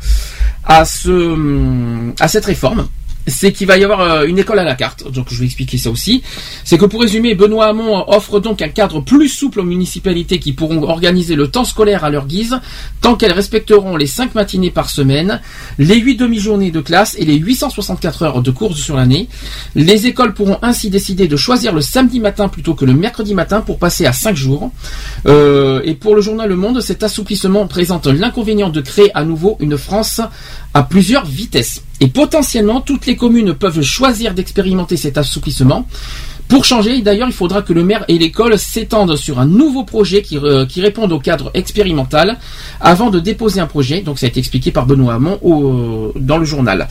à 0.66 0.84
ce, 0.84 1.10
hum, 1.10 2.14
à 2.20 2.28
cette 2.28 2.46
réforme. 2.46 2.88
C'est 3.30 3.54
qu'il 3.54 3.68
va 3.68 3.78
y 3.78 3.84
avoir 3.84 4.02
euh, 4.02 4.26
une 4.26 4.40
école 4.40 4.60
à 4.60 4.64
la 4.64 4.76
carte. 4.76 5.12
Donc 5.12 5.28
je 5.32 5.40
vais 5.40 5.46
expliquer 5.46 5.78
ça 5.78 5.90
aussi. 5.90 6.24
C'est 6.64 6.78
que 6.78 6.86
pour 6.86 7.02
résumer, 7.02 7.36
Benoît 7.36 7.68
Hamon 7.68 8.04
offre 8.08 8.40
donc 8.40 8.62
un 8.62 8.70
cadre 8.70 9.02
plus 9.02 9.30
souple 9.30 9.62
aux 9.62 9.64
municipalités 9.64 10.40
qui 10.40 10.54
pourront 10.54 10.84
organiser 10.84 11.36
le 11.36 11.48
temps 11.48 11.66
scolaire 11.66 12.04
à 12.04 12.10
leur 12.10 12.28
guise, 12.28 12.60
tant 13.02 13.16
qu'elles 13.16 13.34
respecteront 13.34 13.96
les 13.96 14.08
5 14.08 14.36
matinées 14.36 14.72
par 14.72 14.90
semaine, 14.90 15.42
les 15.78 15.98
8 15.98 16.16
demi-journées 16.16 16.72
de 16.72 16.82
classe 16.82 17.16
et 17.18 17.26
les 17.26 17.36
864 17.36 18.24
heures 18.24 18.42
de 18.42 18.52
cours 18.52 18.78
sur 18.78 18.96
l'année. 18.96 19.30
Les 19.76 20.08
écoles 20.08 20.34
pourront 20.34 20.60
ainsi 20.62 20.90
décider 20.90 21.28
de 21.28 21.38
choisir 21.38 21.74
le 21.74 21.82
samedi 21.82 22.20
matin 22.20 22.48
plutôt 22.48 22.74
que 22.74 22.86
le 22.86 22.94
mercredi 22.94 23.34
matin 23.34 23.62
pour 23.62 23.80
passer 23.80 24.06
à 24.06 24.14
5 24.14 24.36
jours. 24.36 24.72
Euh, 25.28 25.82
et 25.84 25.94
pour 25.94 26.16
le 26.16 26.22
journal 26.22 26.50
Le 26.50 26.56
Monde, 26.56 26.82
cet 26.82 27.04
assouplissement 27.04 27.68
présente 27.68 28.08
l'inconvénient 28.08 28.70
de 28.70 28.82
créer 28.82 29.12
à 29.16 29.24
nouveau 29.24 29.58
une 29.60 29.78
France 29.78 30.22
à 30.74 30.84
plusieurs 30.84 31.26
vitesses. 31.26 31.84
Et 32.00 32.08
potentiellement, 32.08 32.82
toutes 32.82 33.06
les 33.06 33.16
communes 33.16 33.54
peuvent 33.54 33.82
choisir 33.82 34.34
d'expérimenter 34.34 34.98
cet 34.98 35.18
assouplissement. 35.18 35.88
Pour 36.50 36.66
changer, 36.66 37.02
d'ailleurs, 37.04 37.28
il 37.28 37.34
faudra 37.34 37.62
que 37.62 37.74
le 37.74 37.84
maire 37.84 38.06
et 38.08 38.18
l'école 38.18 38.58
s'étendent 38.58 39.16
sur 39.16 39.40
un 39.40 39.46
nouveau 39.46 39.84
projet 39.84 40.24
qui, 40.24 40.36
euh, 40.36 40.66
qui 40.66 40.82
réponde 40.82 41.12
au 41.12 41.20
cadre 41.20 41.52
expérimental 41.54 42.40
avant 42.82 43.12
de 43.12 43.20
déposer 43.20 43.60
un 43.62 43.68
projet. 43.68 44.02
Donc 44.02 44.18
ça 44.18 44.26
a 44.26 44.30
été 44.30 44.40
expliqué 44.40 44.72
par 44.72 44.88
Benoît 44.88 45.14
Hamon 45.14 45.40
dans 46.16 46.40
le 46.40 46.46
journal. 46.46 46.88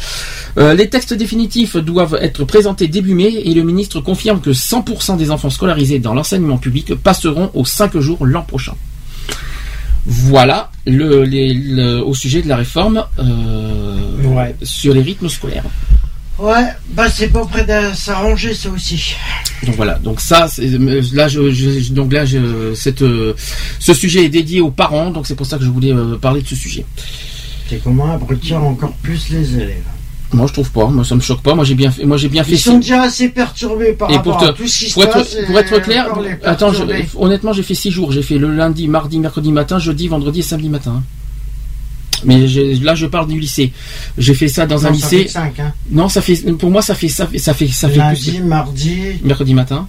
Euh, 0.58 0.74
les 0.74 0.88
textes 0.88 1.12
définitifs 1.12 1.76
doivent 1.76 2.18
être 2.20 2.44
présentés 2.44 2.86
début 2.86 3.14
mai 3.14 3.32
et 3.44 3.52
le 3.52 3.64
ministre 3.64 4.00
confirme 4.00 4.40
que 4.40 4.50
100% 4.50 5.16
des 5.16 5.32
enfants 5.32 5.50
scolarisés 5.50 5.98
dans 5.98 6.14
l'enseignement 6.14 6.58
public 6.58 6.94
passeront 6.94 7.50
aux 7.52 7.64
5 7.64 7.98
jours 7.98 8.24
l'an 8.26 8.42
prochain. 8.42 8.74
Voilà 10.06 10.70
le, 10.86 11.24
les- 11.24 11.52
le- 11.54 12.00
au 12.02 12.14
sujet 12.14 12.40
de 12.42 12.48
la 12.48 12.56
réforme 12.56 13.04
euh, 13.18 13.96
sur 14.62 14.94
les 14.94 15.02
rythmes 15.02 15.28
scolaires. 15.28 15.64
Ouais, 16.38 16.68
bah 16.90 17.10
c'est 17.10 17.28
pas 17.28 17.44
près 17.46 17.64
de 17.64 17.94
s'arranger 17.94 18.54
ça 18.54 18.70
aussi. 18.70 19.14
Donc 19.66 19.74
voilà, 19.74 19.94
donc 19.98 20.20
ça, 20.20 20.46
là, 21.12 21.26
je, 21.28 21.50
je- 21.50 21.92
donc 21.92 22.12
là, 22.12 22.24
je, 22.24 22.74
cette, 22.74 23.02
euh, 23.02 23.34
ce 23.80 23.92
sujet 23.92 24.24
est 24.24 24.28
dédié 24.28 24.60
aux 24.60 24.70
parents, 24.70 25.10
donc 25.10 25.26
c'est 25.26 25.34
pour 25.34 25.46
ça 25.46 25.58
que 25.58 25.64
je 25.64 25.68
voulais 25.70 25.92
euh, 25.92 26.16
parler 26.16 26.40
de 26.42 26.46
ce 26.46 26.54
sujet. 26.54 26.86
C'est 27.68 27.82
comment 27.82 28.12
abrutir 28.12 28.62
encore 28.62 28.92
plus 29.02 29.30
les 29.30 29.54
élèves. 29.56 29.82
Moi, 30.32 30.46
je 30.46 30.52
trouve 30.52 30.70
pas, 30.70 30.86
moi, 30.88 31.04
ça 31.04 31.14
me 31.14 31.20
choque 31.20 31.40
pas. 31.40 31.54
Moi, 31.54 31.64
j'ai 31.64 31.74
bien 31.74 31.90
fait, 31.90 32.04
moi, 32.04 32.18
j'ai 32.18 32.28
bien 32.28 32.44
fait. 32.44 32.52
Ils 32.52 32.58
sont 32.58 32.76
déjà 32.78 33.02
assez 33.02 33.30
perturbés 33.30 33.92
par 33.94 34.10
Et 34.10 34.16
rapport 34.16 34.36
pour, 34.36 34.46
te- 34.46 34.50
à 34.50 34.52
tout 34.52 34.66
ce 34.68 34.78
qui 34.84 34.90
se 34.90 34.94
pour 34.94 35.04
être, 35.04 35.12
passe. 35.14 35.34
et 35.34 35.46
pour 35.46 35.58
être 35.58 35.78
clair, 35.82 36.06
attends, 36.44 36.72
je- 36.72 36.82
honnêtement, 37.16 37.52
j'ai 37.54 37.62
fait 37.62 37.74
six 37.74 37.90
jours. 37.90 38.12
J'ai 38.12 38.22
fait 38.22 38.36
le 38.36 38.54
lundi, 38.54 38.88
mardi, 38.88 39.18
mercredi 39.20 39.50
matin, 39.52 39.78
jeudi, 39.78 40.06
vendredi 40.06 40.40
et 40.40 40.42
samedi 40.42 40.68
matin. 40.68 41.02
Mais 42.24 42.46
j'ai- 42.48 42.74
là, 42.74 42.94
je 42.94 43.06
parle 43.06 43.28
du 43.28 43.38
lycée. 43.38 43.72
J'ai 44.18 44.34
fait 44.34 44.48
ça 44.48 44.66
dans 44.66 44.84
un 44.84 44.88
ça 44.88 44.90
lycée. 44.90 45.22
fait 45.22 45.28
cinq, 45.28 45.60
hein. 45.60 45.72
Non, 45.90 46.08
ça 46.08 46.20
fait, 46.20 46.34
pour 46.58 46.70
moi, 46.70 46.82
ça 46.82 46.94
fait, 46.94 47.08
ça 47.08 47.26
fait, 47.26 47.38
ça 47.38 47.54
fait, 47.54 47.68
ça 47.68 47.88
fait 47.88 47.96
Lundi, 47.98 48.32
plus. 48.32 48.42
mardi. 48.42 48.96
Mercredi 49.22 49.54
matin. 49.54 49.86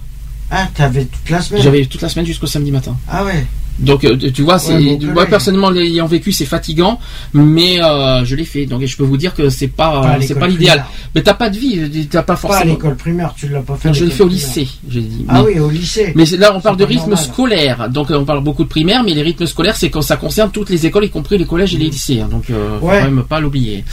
Ah, 0.50 0.68
t'avais 0.74 1.04
toute 1.04 1.28
la 1.30 1.40
semaine. 1.42 1.62
J'avais 1.62 1.84
toute 1.86 2.00
la 2.02 2.08
semaine 2.08 2.26
jusqu'au 2.26 2.46
samedi 2.46 2.70
matin. 2.72 2.96
Ah 3.08 3.24
ouais. 3.24 3.46
Donc 3.80 4.04
euh, 4.04 4.16
tu 4.16 4.42
vois, 4.42 4.58
c'est 4.58 4.74
Ouais, 4.74 4.96
bon, 4.96 5.12
moi 5.12 5.26
personnellement 5.26 5.70
l'ayant 5.70 6.06
vécu, 6.06 6.32
c'est 6.32 6.44
fatigant, 6.44 7.00
mais 7.32 7.82
euh, 7.82 8.24
je 8.24 8.36
l'ai 8.36 8.44
fait. 8.44 8.66
Donc 8.66 8.84
je 8.84 8.96
peux 8.96 9.04
vous 9.04 9.16
dire 9.16 9.34
que 9.34 9.48
c'est 9.48 9.68
pas, 9.68 10.18
c'est 10.20 10.38
pas 10.38 10.46
l'idéal. 10.46 10.84
Mais 11.14 11.22
t'as 11.22 11.34
pas 11.34 11.48
de 11.50 11.58
vie, 11.58 12.06
t'as 12.08 12.22
pas 12.22 12.26
Pas 12.26 12.32
à 12.34 12.36
forcément. 12.36 12.72
l'école 12.74 12.96
primaire, 12.96 13.34
tu 13.36 13.48
l'as 13.48 13.60
pas 13.62 13.76
fait. 13.76 13.92
je 13.94 14.04
l'ai 14.04 14.10
fait 14.10 14.22
au 14.22 14.28
lycée, 14.28 14.68
j'ai 14.88 15.00
dit. 15.00 15.24
Ah 15.28 15.42
Mais- 15.42 15.54
oui, 15.54 15.60
au 15.60 15.70
lycée. 15.70 16.12
Mais 16.14 16.24
là, 16.26 16.52
on 16.54 16.60
parle 16.60 16.76
de 16.76 16.84
rythme 16.84 17.10
normal. 17.10 17.18
scolaire. 17.24 17.88
Donc, 17.90 18.10
euh, 18.10 18.18
on 18.18 18.24
parle 18.24 18.44
beaucoup 18.44 18.64
de 18.64 18.68
primaire, 18.68 19.02
mais 19.02 19.14
les 19.14 19.22
rythmes 19.22 19.46
scolaires, 19.46 19.76
c'est 19.76 19.90
quand 19.90 20.02
ça 20.02 20.16
concerne 20.16 20.50
toutes 20.50 20.70
les 20.70 20.84
écoles, 20.86 21.04
y 21.06 21.10
compris 21.10 21.38
les 21.38 21.46
collèges 21.46 21.74
et 21.74 21.78
les 21.78 21.88
lycées. 21.88 22.20
hein. 22.20 22.28
donc, 22.30 22.50
euh, 22.50 22.78
faut 22.80 22.86
quand 22.86 22.92
même 22.92 23.24
pas 23.28 23.40
l'oublier. 23.40 23.84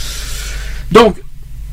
Donc, 0.92 1.16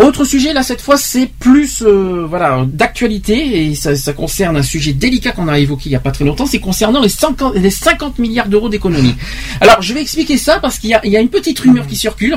autre 0.01 0.25
sujet, 0.25 0.53
là, 0.53 0.63
cette 0.63 0.81
fois, 0.81 0.97
c'est 0.97 1.27
plus, 1.27 1.83
euh, 1.83 2.27
voilà, 2.29 2.65
d'actualité, 2.67 3.67
et 3.71 3.75
ça, 3.75 3.95
ça 3.95 4.13
concerne 4.13 4.57
un 4.57 4.63
sujet 4.63 4.93
délicat 4.93 5.31
qu'on 5.31 5.47
a 5.47 5.59
évoqué 5.59 5.85
il 5.87 5.93
y 5.93 5.97
a 5.97 6.01
pas 6.01 6.11
très 6.11 6.25
longtemps, 6.25 6.47
c'est 6.47 6.59
concernant 6.59 7.01
les 7.01 7.09
50, 7.09 7.55
les 7.55 7.71
50 7.71 8.19
milliards 8.19 8.49
d'euros 8.49 8.69
d'économie. 8.69 9.15
Alors, 9.61 9.83
je 9.83 9.95
vais 9.95 10.01
expliquer 10.01 10.37
ça 10.37 10.59
parce 10.59 10.79
qu'il 10.79 10.91
y 10.91 11.09
y 11.09 11.17
a 11.17 11.21
une 11.21 11.29
petite 11.29 11.61
rumeur 11.61 11.87
qui 11.87 11.97
circule, 11.97 12.37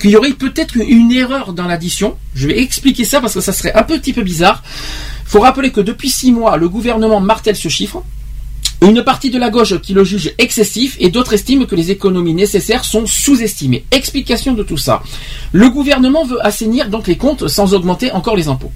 qu'il 0.00 0.10
y 0.10 0.16
aurait 0.16 0.32
peut-être 0.32 0.76
une 0.76 1.12
erreur 1.12 1.52
dans 1.52 1.66
l'addition. 1.66 2.16
Je 2.34 2.48
vais 2.48 2.60
expliquer 2.60 3.04
ça 3.04 3.20
parce 3.20 3.34
que 3.34 3.40
ça 3.40 3.52
serait 3.52 3.74
un 3.74 3.82
petit 3.82 4.12
peu 4.12 4.22
bizarre. 4.22 4.62
Faut 5.26 5.40
rappeler 5.40 5.72
que 5.72 5.80
depuis 5.80 6.10
six 6.10 6.32
mois, 6.32 6.56
le 6.56 6.68
gouvernement 6.68 7.20
martèle 7.20 7.56
ce 7.56 7.68
chiffre. 7.68 8.02
Une 8.82 9.02
partie 9.02 9.30
de 9.30 9.38
la 9.38 9.48
gauche 9.48 9.80
qui 9.80 9.94
le 9.94 10.04
juge 10.04 10.34
excessif 10.36 10.96
et 11.00 11.08
d'autres 11.08 11.32
estiment 11.32 11.64
que 11.64 11.74
les 11.74 11.90
économies 11.90 12.34
nécessaires 12.34 12.84
sont 12.84 13.06
sous-estimées. 13.06 13.84
Explication 13.90 14.52
de 14.52 14.62
tout 14.62 14.76
ça. 14.76 15.02
Le 15.52 15.70
gouvernement 15.70 16.24
veut 16.26 16.44
assainir 16.44 16.90
donc 16.90 17.06
les 17.06 17.16
comptes 17.16 17.48
sans 17.48 17.72
augmenter 17.72 18.12
encore 18.12 18.36
les 18.36 18.48
impôts. 18.48 18.72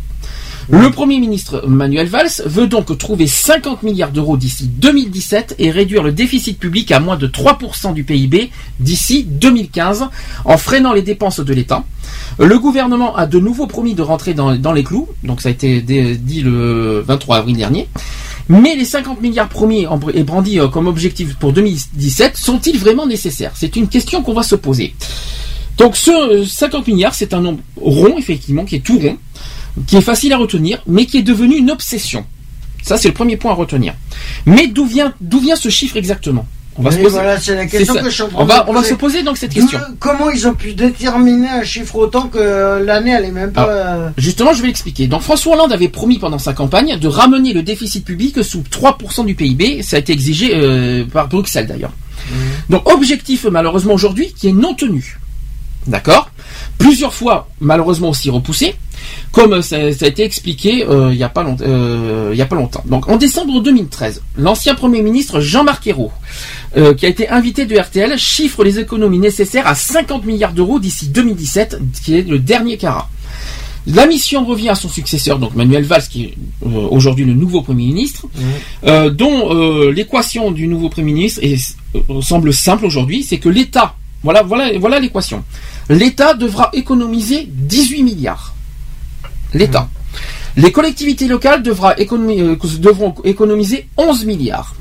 Le 0.70 0.91
Premier 0.91 1.18
ministre 1.18 1.65
Manuel 1.67 2.08
Valls 2.08 2.42
veut 2.44 2.67
donc 2.67 2.97
trouver 2.99 3.26
50 3.26 3.83
milliards 3.83 4.10
d'euros 4.10 4.36
d'ici 4.36 4.67
2017 4.67 5.57
et 5.58 5.70
réduire 5.70 6.02
le 6.02 6.12
déficit 6.12 6.58
public 6.58 6.92
à 6.92 7.00
moins 7.00 7.17
de 7.17 7.26
3% 7.26 7.94
du 7.94 8.05
PIB 8.05 8.50
d'ici 8.78 9.25
2015 9.25 10.08
en 10.44 10.58
freinant 10.58 10.92
les 10.92 11.00
dépenses 11.00 11.41
de 11.41 11.55
l'État. 11.55 11.84
Le 12.39 12.58
gouvernement 12.58 13.17
a 13.17 13.25
de 13.26 13.39
nouveau 13.39 13.67
promis 13.67 13.94
de 13.94 14.02
rentrer 14.02 14.34
dans, 14.34 14.57
dans 14.57 14.73
les 14.73 14.84
clous, 14.84 15.08
donc 15.25 15.41
ça 15.41 15.49
a 15.49 15.52
été 15.52 15.81
dit 15.81 16.42
le 16.42 17.02
23 17.07 17.39
avril 17.39 17.57
dernier. 17.57 17.89
Mais 18.49 18.75
les 18.77 18.85
50 18.85 19.20
milliards 19.20 19.49
promis 19.49 19.86
en- 19.86 20.01
et 20.15 20.23
brandis 20.23 20.59
euh, 20.59 20.68
comme 20.68 20.86
objectif 20.86 21.36
pour 21.36 21.52
2017 21.52 22.36
sont-ils 22.36 22.78
vraiment 22.78 23.07
nécessaires? 23.07 23.52
C'est 23.55 23.77
une 23.77 23.89
question 23.89 24.23
qu'on 24.23 24.33
va 24.33 24.43
se 24.43 24.55
poser. 24.55 24.94
Donc 25.77 25.97
ce 25.97 26.10
euh, 26.10 26.44
50 26.47 26.86
milliards, 26.89 27.15
c'est 27.15 27.35
un 27.35 27.41
nombre 27.41 27.60
rond, 27.77 28.17
effectivement, 28.18 28.65
qui 28.65 28.77
est 28.77 28.81
tout 28.81 28.99
rond, 28.99 29.18
qui 29.86 29.97
est 29.97 30.01
facile 30.02 30.33
à 30.33 30.39
retenir, 30.39 30.83
mais 30.86 31.05
qui 31.07 31.18
est 31.18 31.23
devenu 31.23 31.57
une 31.57 31.70
obsession. 31.70 32.25
Ça, 32.83 32.97
c'est 32.97 33.09
le 33.09 33.15
premier 33.15 33.36
point 33.36 33.51
à 33.52 33.55
retenir. 33.55 33.94
Mais 34.47 34.67
d'où 34.67 34.86
vient 34.86 35.12
ce 35.57 35.68
chiffre 35.68 35.97
exactement? 35.97 36.47
On 36.78 36.82
va 36.82 36.90
Oui, 36.90 36.97
se 36.97 37.00
poser. 37.02 37.15
voilà, 37.15 37.40
c'est 37.40 37.57
la 37.57 37.66
question 37.66 37.94
ça. 37.94 38.00
que 38.02 38.08
je 38.08 38.15
suis 38.15 38.23
en 38.23 38.28
train 38.28 38.39
on 38.40 38.44
va, 38.44 38.60
de 38.60 38.65
on 38.68 38.73
va 38.73 38.78
poser. 38.81 38.89
se 38.90 38.94
poser 38.94 39.23
donc 39.24 39.36
cette 39.36 39.52
question. 39.52 39.81
Comment 39.98 40.31
ils 40.31 40.47
ont 40.47 40.55
pu 40.55 40.74
déterminer 40.74 41.48
un 41.48 41.65
chiffre 41.65 41.97
autant 41.97 42.28
que 42.28 42.82
l'année, 42.84 43.10
elle 43.10 43.24
est 43.24 43.32
même 43.32 43.52
pas. 43.52 43.68
euh, 43.68 44.08
Justement, 44.16 44.52
je 44.52 44.60
vais 44.60 44.68
l'expliquer. 44.68 45.08
Donc 45.08 45.23
François 45.23 45.55
Hollande 45.55 45.73
avait 45.73 45.89
promis 45.89 46.18
pendant 46.20 46.39
sa 46.39 46.52
campagne 46.52 46.97
de 46.98 47.08
ramener 47.08 47.52
le 47.52 47.62
déficit 47.62 48.05
public 48.05 48.44
sous 48.44 48.60
3% 48.62 49.26
du 49.26 49.34
PIB. 49.34 49.82
Ça 49.82 49.97
a 49.97 49.98
été 49.98 50.12
exigé 50.12 50.52
euh, 50.55 51.05
par 51.05 51.26
Bruxelles 51.28 51.66
d'ailleurs. 51.66 51.92
Donc 52.70 52.89
objectif 52.92 53.44
malheureusement 53.50 53.94
aujourd'hui 53.94 54.32
qui 54.36 54.48
est 54.48 54.52
non 54.52 54.74
tenu. 54.74 55.18
D'accord? 55.86 56.31
Plusieurs 56.78 57.12
fois 57.12 57.48
malheureusement 57.60 58.10
aussi 58.10 58.31
repoussé, 58.31 58.74
comme 59.32 59.62
ça, 59.62 59.92
ça 59.92 60.05
a 60.05 60.08
été 60.08 60.23
expliqué 60.24 60.84
euh, 60.86 61.10
il 61.12 61.16
n'y 61.16 61.23
a, 61.23 61.32
euh, 61.62 62.39
a 62.40 62.44
pas 62.47 62.55
longtemps. 62.57 62.82
Donc 62.86 63.08
en 63.08 63.16
décembre 63.16 63.60
2013, 63.60 64.23
l'ancien 64.36 64.74
Premier 64.74 65.02
ministre 65.02 65.40
Jean-Marc 65.40 65.86
Ayrault, 65.86 66.12
euh, 66.76 66.94
qui 66.94 67.07
a 67.07 67.08
été 67.08 67.28
invité 67.28 67.66
de 67.66 67.76
RTL, 67.76 68.16
chiffre 68.18 68.65
les 68.65 68.78
économies 68.78 69.18
nécessaires 69.18 69.66
à 69.66 69.74
50 69.74 70.24
milliards 70.24 70.52
d'euros 70.52 70.78
d'ici 70.78 71.08
2017, 71.08 71.78
qui 72.05 72.16
est 72.16 72.23
le 72.28 72.39
dernier 72.39 72.76
carat. 72.76 73.08
La 73.86 74.07
mission 74.07 74.44
revient 74.44 74.68
à 74.68 74.74
son 74.74 74.89
successeur, 74.89 75.39
donc 75.39 75.55
Manuel 75.55 75.84
Valls, 75.84 76.02
qui 76.10 76.24
est 76.24 76.34
euh, 76.66 76.68
aujourd'hui 76.90 77.24
le 77.24 77.32
nouveau 77.32 77.62
Premier 77.62 77.86
ministre, 77.86 78.26
euh, 78.86 79.08
dont 79.10 79.55
euh, 79.55 79.90
l'équation 79.92 80.50
du 80.50 80.66
nouveau 80.68 80.90
Premier 80.90 81.12
ministre 81.12 81.40
est- 81.42 81.76
euh, 81.94 82.20
semble 82.20 82.52
simple 82.52 82.84
aujourd'hui, 82.84 83.23
c'est 83.23 83.39
que 83.39 83.48
l'État, 83.48 83.94
voilà, 84.23 84.42
voilà, 84.42 84.76
voilà 84.78 85.00
l'équation. 85.00 85.42
L'État 85.89 86.34
devra 86.34 86.70
économiser 86.73 87.49
18 87.50 88.02
milliards. 88.02 88.55
L'État. 89.55 89.89
Les 90.57 90.73
collectivités 90.73 91.28
locales 91.28 91.62
devra 91.62 91.94
économi- 91.97 92.41
euh, 92.41 92.57
devront 92.78 93.15
économiser 93.25 93.89
11 93.97 94.25
milliards. 94.25 94.75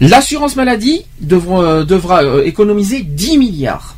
L'assurance 0.00 0.56
maladie 0.56 1.02
devront, 1.20 1.62
euh, 1.62 1.84
devra 1.84 2.22
euh, 2.22 2.44
économiser 2.44 3.02
10 3.02 3.36
milliards. 3.36 3.96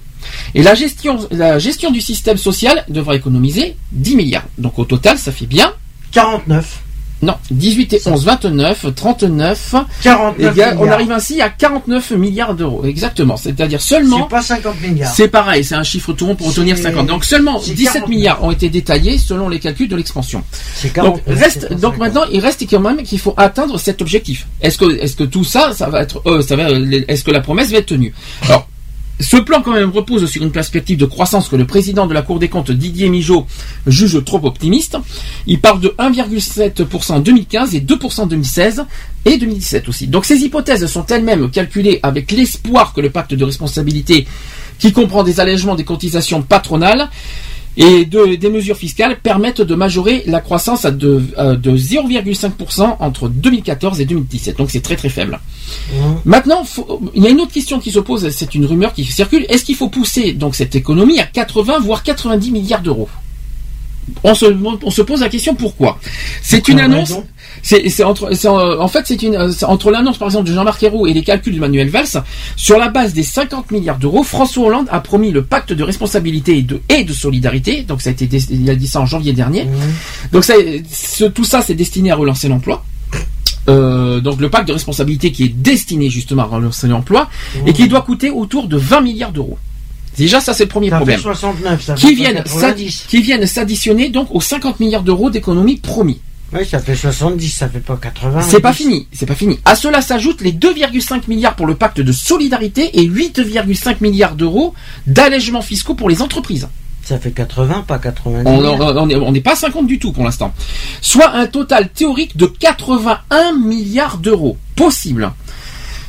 Et 0.55 0.63
la 0.63 0.75
gestion, 0.75 1.19
la 1.31 1.59
gestion 1.59 1.91
du 1.91 2.01
système 2.01 2.37
social 2.37 2.85
devra 2.89 3.15
économiser 3.15 3.77
10 3.93 4.17
milliards. 4.17 4.47
Donc 4.59 4.79
au 4.79 4.85
total, 4.85 5.19
ça 5.19 5.31
fait 5.33 5.47
bien 5.47 5.73
49. 6.13 6.81
Non, 7.23 7.35
18 7.53 7.93
et 7.93 8.01
11, 8.05 8.25
29, 8.25 8.87
39. 8.97 9.75
49 10.03 10.53
égale- 10.53 10.77
on 10.81 10.89
arrive 10.91 11.13
ainsi 11.13 11.41
à 11.41 11.49
49 11.51 12.11
milliards 12.13 12.55
d'euros. 12.55 12.85
Exactement. 12.85 13.37
C'est-à-dire 13.37 13.81
seulement. 13.81 14.25
C'est 14.25 14.29
pas 14.31 14.43
50 14.43 14.81
milliards. 14.81 15.15
C'est 15.15 15.29
pareil, 15.29 15.63
c'est 15.63 15.77
un 15.77 15.85
chiffre 15.85 16.13
tout 16.13 16.27
rond 16.27 16.35
pour 16.35 16.49
retenir 16.49 16.77
C'est- 16.77 16.83
50. 16.83 17.07
Donc 17.07 17.25
seulement 17.25 17.61
c'est 17.61 17.75
17 17.75 17.93
49. 18.03 18.09
milliards 18.11 18.43
ont 18.45 18.51
été 18.51 18.69
détaillés 18.71 19.19
selon 19.19 19.49
les 19.49 19.61
calculs 19.61 19.89
de 19.89 19.95
l'expansion. 19.97 20.43
Donc 20.83 20.93
49, 20.95 21.39
reste, 21.39 21.71
donc 21.71 21.95
50. 21.95 21.99
maintenant 21.99 22.25
il 22.33 22.41
reste 22.41 22.69
quand 22.69 22.81
même 22.81 23.03
qu'il 23.05 23.19
faut 23.21 23.35
atteindre 23.37 23.79
cet 23.79 24.03
objectif. 24.03 24.47
Est-ce 24.61 24.77
que, 24.79 24.99
est-ce 25.01 25.15
que 25.15 25.25
tout 25.25 25.45
ça, 25.45 25.73
ça 25.75 25.89
va 25.89 26.03
être, 26.03 26.23
euh, 26.27 26.43
ça 26.43 26.57
va, 26.57 26.71
est-ce 26.71 27.23
que 27.23 27.31
la 27.31 27.41
promesse 27.41 27.71
va 27.71 27.79
être 27.79 27.87
tenue? 27.87 28.13
Alors. 28.49 28.67
Ce 29.21 29.37
plan 29.37 29.63
quand 29.63 29.73
même 29.73 29.91
repose 29.91 30.29
sur 30.29 30.43
une 30.43 30.51
perspective 30.51 30.99
de 30.99 31.05
croissance 31.05 31.49
que 31.49 31.57
le 31.57 31.67
président 31.67 32.07
de 32.07 32.15
la 32.15 32.23
Cour 32.23 32.39
des 32.39 32.49
comptes 32.49 32.71
Didier 32.71 33.09
Michaud 33.09 33.47
juge 33.87 34.25
trop 34.25 34.45
optimiste. 34.45 34.97
Il 35.47 35.61
parle 35.61 35.81
de 35.81 35.89
1,7% 35.99 37.13
en 37.13 37.21
2015 37.21 37.75
et 37.75 37.81
2% 37.81 38.21
en 38.23 38.27
2016 38.27 38.85
et 39.25 39.39
2017 39.39 39.89
aussi. 39.89 40.07
Donc 40.09 40.25
ces 40.25 40.39
hypothèses 40.39 40.87
sont 40.87 41.07
elles-mêmes 41.07 41.51
calculées 41.51 42.01
avec 42.03 42.33
l'espoir 42.33 42.93
que 42.93 43.01
le 43.01 43.11
pacte 43.11 43.35
de 43.35 43.45
responsabilité 43.45 44.27
qui 44.79 44.93
comprend 44.93 45.23
des 45.23 45.39
allègements 45.39 45.77
des 45.77 45.85
cotisations 45.85 46.43
patronales 46.43 47.09
et 47.77 48.05
de- 48.05 48.35
des 48.37 48.51
mesures 48.51 48.77
fiscales 48.77 49.19
permettent 49.21 49.63
de 49.63 49.75
majorer 49.75 50.23
la 50.27 50.41
croissance 50.41 50.85
à 50.85 50.91
de, 50.91 51.23
à 51.37 51.55
de 51.55 51.77
0,5% 51.77 52.97
entre 53.01 53.29
2014 53.29 54.01
et 54.01 54.05
2017. 54.05 54.59
Donc 54.59 54.71
c'est 54.71 54.81
très 54.83 54.97
très 54.97 55.09
faible. 55.09 55.41
Maintenant, 56.25 56.65
faut- 56.65 57.01
il 57.15 57.23
y 57.23 57.27
a 57.27 57.31
une 57.31 57.41
autre 57.41 57.53
question 57.53 57.79
qui 57.81 57.91
se 57.91 57.99
pose, 57.99 58.29
c'est 58.31 58.55
une 58.55 58.67
rumeur 58.67 58.93
qui 58.93 59.05
circule. 59.05 59.47
Est-ce 59.49 59.65
qu'il 59.65 59.77
faut 59.77 59.89
pousser 59.89 60.33
donc 60.33 60.55
cette 60.55 60.75
économie 60.75 61.19
à 61.21 61.25
80 61.27 61.79
voire 61.81 62.03
90 62.03 62.51
milliards 62.51 62.83
d'euros? 62.83 63.09
On 64.25 64.35
se, 64.35 64.47
on 64.85 64.91
se 64.91 65.03
pose 65.03 65.21
la 65.21 65.29
question 65.29 65.55
pourquoi? 65.55 65.99
C'est 66.43 66.69
une 66.69 66.79
annonce. 66.81 67.11
C'est 67.63 68.03
entre, 68.03 68.31
euh, 68.47 68.79
en 68.81 68.89
fait, 68.89 69.03
c'est 69.05 69.23
une, 69.23 69.37
entre 69.69 69.91
l'annonce 69.91 70.19
par 70.19 70.27
exemple 70.29 70.49
de 70.49 70.55
Jean-Marc 70.55 70.83
Ayrault 70.83 71.07
et 71.07 71.13
les 71.13 71.23
calculs 71.23 71.55
de 71.55 71.61
Manuel 71.61 71.89
Valls. 71.91 72.23
Sur 72.57 72.79
la 72.79 72.89
base 72.89 73.13
des 73.13 73.23
50 73.23 73.71
milliards 73.71 73.99
d'euros, 73.99 74.23
François 74.25 74.67
Hollande 74.67 74.87
a 74.91 75.01
promis 75.01 75.31
le 75.31 75.45
pacte 75.45 75.73
de 75.73 75.83
responsabilité 75.85 76.59
et 76.59 76.63
de, 76.63 76.81
et 76.89 77.05
de 77.05 77.13
solidarité. 77.13 77.83
Donc 77.83 78.03
ça 78.03 78.11
a 78.11 78.13
été, 78.13 78.29
il 78.51 78.69
a 78.69 78.75
dit 78.75 78.87
ça 78.89 79.01
en 79.01 79.07
janvier 79.07 79.33
dernier. 79.33 79.67
Donc 80.33 80.45
ça, 80.45 80.55
ce- 80.91 81.25
tout 81.25 81.45
ça, 81.45 81.63
c'est 81.63 81.75
destiné 81.75 82.11
à 82.11 82.17
relancer 82.17 82.49
l'emploi. 82.49 82.85
Euh, 83.69 84.21
donc 84.21 84.41
le 84.41 84.51
pacte 84.51 84.67
de 84.67 84.73
responsabilité 84.73 85.31
qui 85.31 85.45
est 85.45 85.49
destiné 85.55 86.11
justement 86.11 86.43
à 86.43 86.47
relancer 86.47 86.89
l'emploi 86.89 87.29
et 87.65 87.73
qui 87.73 87.87
doit 87.87 88.03
coûter 88.03 88.31
autour 88.31 88.67
de 88.67 88.77
20 88.77 89.03
milliards 89.03 89.31
d'euros. 89.31 89.57
Déjà, 90.17 90.41
ça 90.41 90.53
c'est 90.55 90.65
le 90.65 90.69
premier 90.69 90.91
Ça 90.91 90.97
fait 90.97 91.05
problème. 91.17 91.21
69, 91.21 91.83
ça 91.83 91.97
fait 91.97 92.07
Qui 92.09 92.15
viennent, 92.15 92.35
90. 92.43 92.61
s'ad- 92.61 93.09
qui 93.09 93.23
viennent 93.23 93.47
s'additionner 93.47 94.09
donc 94.11 94.29
aux 94.35 94.41
50 94.41 94.79
milliards 94.81 95.03
d'euros 95.03 95.31
d'économie 95.31 95.77
promis. 95.77 96.21
Oui, 96.55 96.67
ça 96.67 96.81
fait 96.81 96.95
70, 96.95 97.49
ça 97.49 97.67
fait 97.69 97.81
pas 97.81 97.97
80. 97.97 98.43
C'est 98.43 98.61
pas 98.61 98.75
fini, 98.75 99.09
c'est 99.11 99.25
pas 99.25 99.35
fini. 99.35 99.59
À 99.65 99.75
cela 99.75 100.03
s'ajoutent 100.03 100.43
les 100.43 100.53
2,5 100.53 101.23
milliards 101.29 101.57
pour 101.57 101.67
le 101.67 101.75
pacte 101.77 102.01
de 102.03 102.13
solidarité 102.13 102.91
et 103.01 103.05
8,5 103.07 104.03
milliards 104.03 104.35
d'euros 104.35 104.75
d'allègements 105.07 105.63
fiscaux 105.63 105.95
pour 105.95 106.11
les 106.11 106.21
entreprises. 106.21 106.69
Ça 107.05 107.19
fait 107.19 107.33
80, 107.33 107.85
pas 107.89 107.99
90. 107.99 108.43
On 108.47 108.59
on- 108.65 108.97
on 108.99 109.09
est- 109.09 109.17
on 109.17 109.33
n'est 109.33 109.41
pas 109.41 109.53
à 109.55 109.57
50 109.57 109.87
du 109.87 109.99
tout 109.99 110.13
pour 110.13 110.25
l'instant. 110.25 110.53
Soit 111.01 111.31
un 111.35 111.47
total 111.47 111.89
théorique 111.89 112.37
de 112.37 112.45
81 112.47 113.55
milliards 113.59 114.19
d'euros. 114.19 114.59
Possible. 114.77 115.33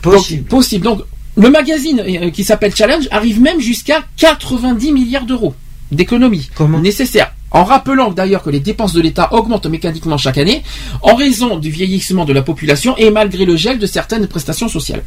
Possible. 0.01 0.41
Donc, 0.41 0.49
possible. 0.49 0.83
Donc, 0.83 1.01
le 1.36 1.50
magazine 1.50 2.00
euh, 2.06 2.30
qui 2.30 2.44
s'appelle 2.44 2.76
Challenge 2.76 3.08
arrive 3.12 3.42
même 3.42 3.60
jusqu'à 3.60 4.03
90 4.18 4.92
milliards 4.92 5.26
d'euros 5.26 5.56
d'économies 5.92 6.50
nécessaires. 6.82 7.34
En 7.52 7.64
rappelant 7.64 8.12
d'ailleurs 8.12 8.42
que 8.42 8.50
les 8.50 8.60
dépenses 8.60 8.94
de 8.94 9.02
l'État 9.02 9.32
augmentent 9.34 9.68
mécaniquement 9.68 10.18
chaque 10.18 10.40
année 10.40 10.64
en 11.03 11.14
raison 11.16 11.58
du 11.58 11.70
vieillissement 11.70 12.26
de 12.26 12.34
la 12.34 12.42
population 12.42 12.98
et 12.98 13.12
malgré 13.12 13.45
le 13.45 13.56
gel 13.56 13.78
de 13.78 13.86
certaines 13.86 14.26
prestations 14.28 14.68
sociales. 14.68 15.03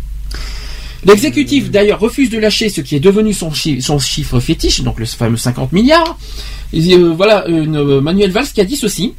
L'exécutif 1.05 1.71
d'ailleurs 1.71 2.01
refuse 2.01 2.31
de 2.31 2.39
lâcher 2.39 2.69
ce 2.69 2.81
qui 2.81 2.97
est 2.97 3.01
devenu 3.01 3.33
son, 3.33 3.53
chi- 3.53 3.83
son 3.83 3.99
chiffre 3.99 4.41
fétiche, 4.41 4.83
donc 4.83 4.99
le 4.99 5.07
fameux 5.07 5.37
50 5.37 5.73
milliards. 5.73 6.17
Et, 6.73 6.95
euh, 6.95 7.13
voilà 7.17 7.47
une, 7.49 7.77
euh, 7.77 8.01
Manuel 8.01 8.31
Valls 8.31 8.47
qui 8.53 8.61
a 8.61 8.65
dit 8.65 8.77
ceci. 8.77 9.15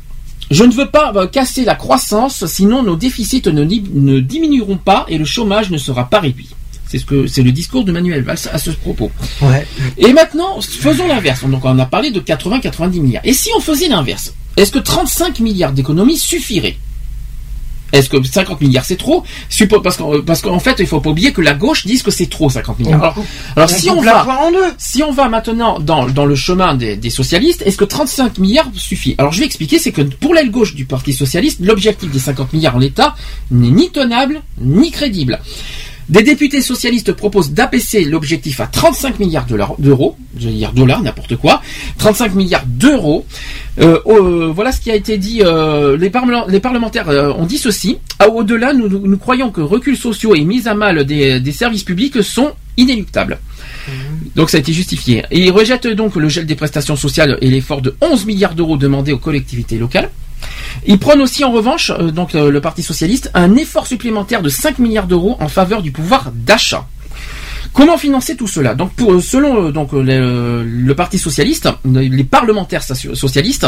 Je 0.51 0.63
ne 0.63 0.71
veux 0.73 0.87
pas 0.89 1.13
euh, 1.15 1.27
casser 1.27 1.63
la 1.65 1.75
croissance, 1.75 2.45
sinon 2.45 2.83
nos 2.83 2.95
déficits 2.95 3.43
ne 3.45 4.19
diminueront 4.19 4.77
pas 4.77 5.05
et 5.09 5.17
le 5.17 5.25
chômage 5.25 5.69
ne 5.69 5.77
sera 5.77 6.09
pas 6.09 6.19
réduit. 6.19 6.49
C'est 6.89 6.99
ce 6.99 7.05
que 7.05 7.27
c'est 7.27 7.43
le 7.43 7.51
discours 7.51 7.83
de 7.85 7.91
Manuel 7.91 8.23
Valls 8.23 8.37
à 8.51 8.57
ce 8.57 8.71
propos. 8.71 9.11
Ouais. 9.41 9.65
Et 9.97 10.13
maintenant, 10.13 10.59
faisons 10.61 11.07
l'inverse. 11.07 11.43
Donc 11.45 11.65
on 11.65 11.77
a 11.79 11.85
parlé 11.85 12.11
de 12.11 12.19
80-90 12.19 13.01
milliards. 13.01 13.23
Et 13.25 13.33
si 13.33 13.49
on 13.57 13.59
faisait 13.59 13.87
l'inverse? 13.89 14.33
Est-ce 14.55 14.71
que 14.71 14.79
35 14.79 15.39
milliards 15.41 15.71
d'économies 15.73 16.17
suffirait 16.17 16.77
est-ce 17.93 18.09
que 18.09 18.21
50 18.21 18.59
milliards 18.59 18.83
c'est 18.83 18.97
trop? 18.97 19.23
Parce 19.81 19.95
qu'en 19.95 20.21
parce 20.21 20.41
qu'en 20.41 20.59
fait, 20.59 20.75
il 20.79 20.87
faut 20.87 20.99
pas 20.99 21.11
oublier 21.11 21.31
que 21.31 21.39
la 21.39 21.53
gauche 21.53 21.85
dit 21.85 21.97
que 22.03 22.11
c'est 22.11 22.25
trop 22.29 22.49
50 22.49 22.79
milliards. 22.79 22.99
Alors, 23.01 23.13
coupe- 23.13 23.25
alors 23.55 23.69
on 23.71 23.73
si 23.73 23.89
on 23.89 24.01
va 24.01 24.23
poire 24.25 24.41
en 24.41 24.51
deux. 24.51 24.73
si 24.77 25.03
on 25.03 25.11
va 25.13 25.29
maintenant 25.29 25.79
dans, 25.79 26.05
dans 26.09 26.25
le 26.25 26.35
chemin 26.35 26.75
des, 26.75 26.97
des 26.97 27.09
socialistes, 27.09 27.63
est-ce 27.65 27.77
que 27.77 27.85
35 27.85 28.39
milliards 28.39 28.69
suffit? 28.75 29.15
Alors 29.17 29.31
je 29.31 29.39
vais 29.39 29.45
expliquer, 29.45 29.79
c'est 29.79 29.93
que 29.93 30.01
pour 30.01 30.33
l'aile 30.33 30.51
gauche 30.51 30.75
du 30.75 30.83
Parti 30.83 31.13
socialiste, 31.13 31.59
l'objectif 31.61 32.11
des 32.11 32.19
50 32.19 32.51
milliards 32.51 32.75
en 32.75 32.79
l'état 32.79 33.15
n'est 33.51 33.71
ni 33.71 33.89
tenable 33.89 34.41
ni 34.59 34.91
crédible. 34.91 35.39
Des 36.09 36.23
députés 36.23 36.61
socialistes 36.61 37.11
proposent 37.11 37.51
d'abaisser 37.51 38.05
l'objectif 38.05 38.61
à 38.61 38.67
35 38.67 39.19
milliards 39.19 39.45
d'euros, 39.77 40.15
je 40.37 40.47
veux 40.47 40.53
dire 40.53 40.71
dollars, 40.71 41.03
n'importe 41.03 41.35
quoi, 41.35 41.61
35 41.97 42.33
milliards 42.33 42.63
d'euros. 42.65 43.25
Euh, 43.79 43.99
euh, 44.07 44.47
voilà 44.55 44.71
ce 44.71 44.79
qui 44.79 44.89
a 44.89 44.95
été 44.95 45.17
dit. 45.17 45.41
euh, 45.43 45.97
les, 45.97 46.09
parlement- 46.09 46.45
les 46.47 46.61
parlementaires 46.61 47.09
ont 47.37 47.45
dit 47.45 47.57
ceci. 47.57 47.97
Ah, 48.19 48.29
Au-delà, 48.29 48.73
nous, 48.73 49.17
croyons 49.17 49.51
que 49.51 49.59
reculs 49.59 49.97
sociaux 49.97 50.33
et 50.33 50.45
mise 50.45 50.67
à 50.67 50.75
mal 50.75 51.03
des, 51.05 51.41
des 51.41 51.51
services 51.51 51.83
publics 51.83 52.23
sont 52.23 52.53
inéluctables. 52.77 53.39
Donc 54.35 54.49
ça 54.49 54.57
a 54.57 54.59
été 54.61 54.71
justifié. 54.71 55.23
Et 55.31 55.39
il 55.45 55.51
rejette 55.51 55.87
donc 55.87 56.15
le 56.15 56.29
gel 56.29 56.45
des 56.45 56.55
prestations 56.55 56.95
sociales 56.95 57.37
et 57.41 57.49
l'effort 57.49 57.81
de 57.81 57.95
11 57.99 58.25
milliards 58.25 58.55
d'euros 58.55 58.77
demandés 58.77 59.11
aux 59.11 59.17
collectivités 59.17 59.77
locales. 59.77 60.09
Il 60.85 60.99
prône 60.99 61.21
aussi 61.21 61.43
en 61.43 61.51
revanche, 61.51 61.91
euh, 61.91 62.11
donc 62.11 62.35
euh, 62.35 62.49
le 62.51 62.61
Parti 62.61 62.83
socialiste, 62.83 63.31
un 63.33 63.55
effort 63.55 63.87
supplémentaire 63.87 64.41
de 64.41 64.49
5 64.49 64.79
milliards 64.79 65.07
d'euros 65.07 65.37
en 65.39 65.49
faveur 65.49 65.81
du 65.81 65.91
pouvoir 65.91 66.31
d'achat. 66.33 66.85
Comment 67.77 67.99
financer 67.99 68.35
tout 68.35 68.47
cela 68.47 68.73
Donc, 68.73 68.93
pour, 68.93 69.21
selon 69.21 69.67
euh, 69.67 69.71
donc 69.71 69.93
euh, 69.93 70.63
le, 70.65 70.95
Parti 70.95 71.19
socialiste, 71.19 71.69
les 71.85 72.23
parlementaires 72.23 72.81
socialistes, 72.81 73.67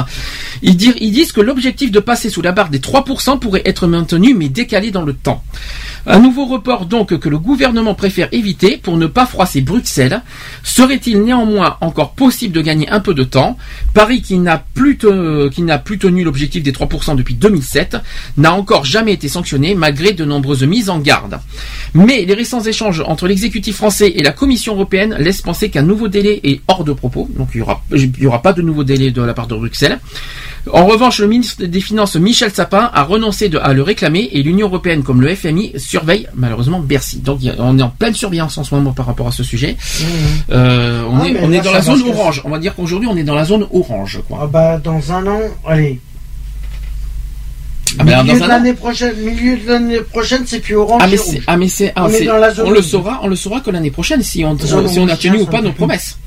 ils, 0.63 0.75
disent 0.75 1.31
que 1.31 1.41
l'objectif 1.41 1.91
de 1.91 1.99
passer 1.99 2.31
sous 2.31 2.41
la 2.41 2.51
barre 2.51 2.69
des 2.69 2.79
3% 2.79 3.37
pourrait 3.37 3.61
être 3.65 3.85
maintenu, 3.85 4.33
mais 4.33 4.49
décalé 4.49 4.89
dans 4.89 5.03
le 5.03 5.13
temps. 5.13 5.43
Un 6.07 6.17
nouveau 6.17 6.45
report 6.45 6.87
donc 6.87 7.19
que 7.19 7.29
le 7.29 7.37
gouvernement 7.37 7.93
préfère 7.93 8.29
éviter 8.31 8.77
pour 8.77 8.97
ne 8.97 9.05
pas 9.05 9.27
froisser 9.27 9.61
Bruxelles. 9.61 10.23
Serait-il 10.63 11.21
néanmoins 11.21 11.77
encore 11.81 12.13
possible 12.13 12.55
de 12.55 12.61
gagner 12.61 12.89
un 12.89 13.01
peu 13.01 13.13
de 13.13 13.23
temps? 13.23 13.57
Paris, 13.93 14.23
qui 14.23 14.39
n'a 14.39 14.63
plus, 14.73 14.97
qui 14.97 15.61
n'a 15.61 15.77
plus 15.77 15.99
tenu 15.99 16.23
l'objectif 16.23 16.63
des 16.63 16.71
3% 16.71 17.15
depuis 17.15 17.35
2007, 17.35 17.97
n'a 18.37 18.53
encore 18.53 18.85
jamais 18.85 19.13
été 19.13 19.27
sanctionné 19.27 19.75
malgré 19.75 20.13
de 20.13 20.25
nombreuses 20.25 20.63
mises 20.63 20.89
en 20.89 20.97
garde. 20.97 21.39
Mais 21.93 22.25
les 22.25 22.33
récents 22.33 22.61
échanges 22.61 23.03
entre 23.05 23.27
l'exécutif 23.27 23.75
français 23.75 23.98
et 24.07 24.23
la 24.23 24.31
Commission 24.31 24.73
européenne 24.75 25.15
laissent 25.19 25.41
penser 25.41 25.69
qu'un 25.69 25.81
nouveau 25.83 26.07
délai 26.07 26.39
est 26.43 26.61
hors 26.67 26.83
de 26.83 26.93
propos. 26.93 27.27
Donc 27.37 27.49
il 27.53 27.57
n'y 27.57 27.61
aura, 27.63 27.81
il 27.93 28.11
y 28.19 28.25
aura 28.27 28.41
pas 28.41 28.53
de 28.53 28.61
nouveau 28.61 28.83
délai 28.83 29.11
de 29.11 29.21
la 29.21 29.33
part 29.33 29.47
de 29.47 29.55
Bruxelles. 29.55 29.99
En 30.73 30.85
revanche, 30.85 31.19
le 31.19 31.27
ministre 31.27 31.63
des 31.65 31.79
Finances 31.81 32.15
Michel 32.15 32.51
Sapin 32.51 32.89
a 32.93 33.03
renoncé 33.03 33.47
de- 33.49 33.57
à 33.57 33.73
le 33.73 33.81
réclamer 33.81 34.29
et 34.33 34.43
l'Union 34.43 34.67
européenne 34.67 35.03
comme 35.03 35.21
le 35.21 35.33
FMI 35.35 35.73
surveille 35.77 36.27
malheureusement 36.35 36.79
Bercy. 36.79 37.19
Donc 37.19 37.39
on 37.57 37.79
est 37.79 37.81
en 37.81 37.89
pleine 37.89 38.13
surveillance 38.13 38.57
en 38.57 38.63
ce 38.63 38.75
moment 38.75 38.91
par 38.91 39.05
rapport 39.05 39.27
à 39.27 39.31
ce 39.31 39.43
sujet. 39.43 39.77
Euh, 40.51 41.03
on 41.09 41.19
Ah, 41.21 41.27
est, 41.27 41.39
on 41.41 41.49
là, 41.49 41.57
est 41.57 41.61
dans 41.61 41.71
la 41.71 41.81
zone 41.81 42.01
orange. 42.09 42.41
On 42.45 42.49
va 42.49 42.59
dire 42.59 42.75
qu'aujourd'hui 42.75 43.07
on 43.11 43.15
est 43.17 43.23
dans 43.23 43.35
la 43.35 43.45
zone 43.45 43.65
orange. 43.71 44.19
Quoi. 44.27 44.39
Ah 44.43 44.47
bah 44.47 44.77
dans 44.83 45.11
un 45.11 45.25
an, 45.27 45.39
allez. 45.65 45.99
Ah, 47.97 48.03
milieu 48.03 48.39
de 48.39 48.47
l'année 48.47 48.73
prochaine, 48.73 49.15
milieu 49.17 49.57
de 49.57 49.67
l'année 49.67 50.01
prochaine, 50.01 50.43
c'est 50.45 50.59
plus 50.59 50.75
orange. 50.75 51.01
Ah 51.03 51.07
mais 51.07 51.17
c'est 51.17 51.41
ah 51.47 51.57
mais 51.57 51.67
c'est 51.67 51.91
ah, 51.95 52.05
on 52.05 52.09
est 52.09 52.25
dans 52.25 52.37
la 52.37 52.53
zone 52.53 52.67
on 52.67 52.71
le 52.71 52.81
saura 52.81 53.19
on 53.23 53.27
le 53.27 53.35
saura 53.35 53.61
que 53.61 53.71
l'année 53.71 53.91
prochaine 53.91 54.21
si 54.21 54.45
on 54.45 54.57
si 54.59 54.99
on 54.99 55.07
a 55.07 55.17
tenu 55.17 55.41
ou 55.41 55.45
pas 55.45 55.61
nos 55.61 55.71
promesses. 55.71 56.17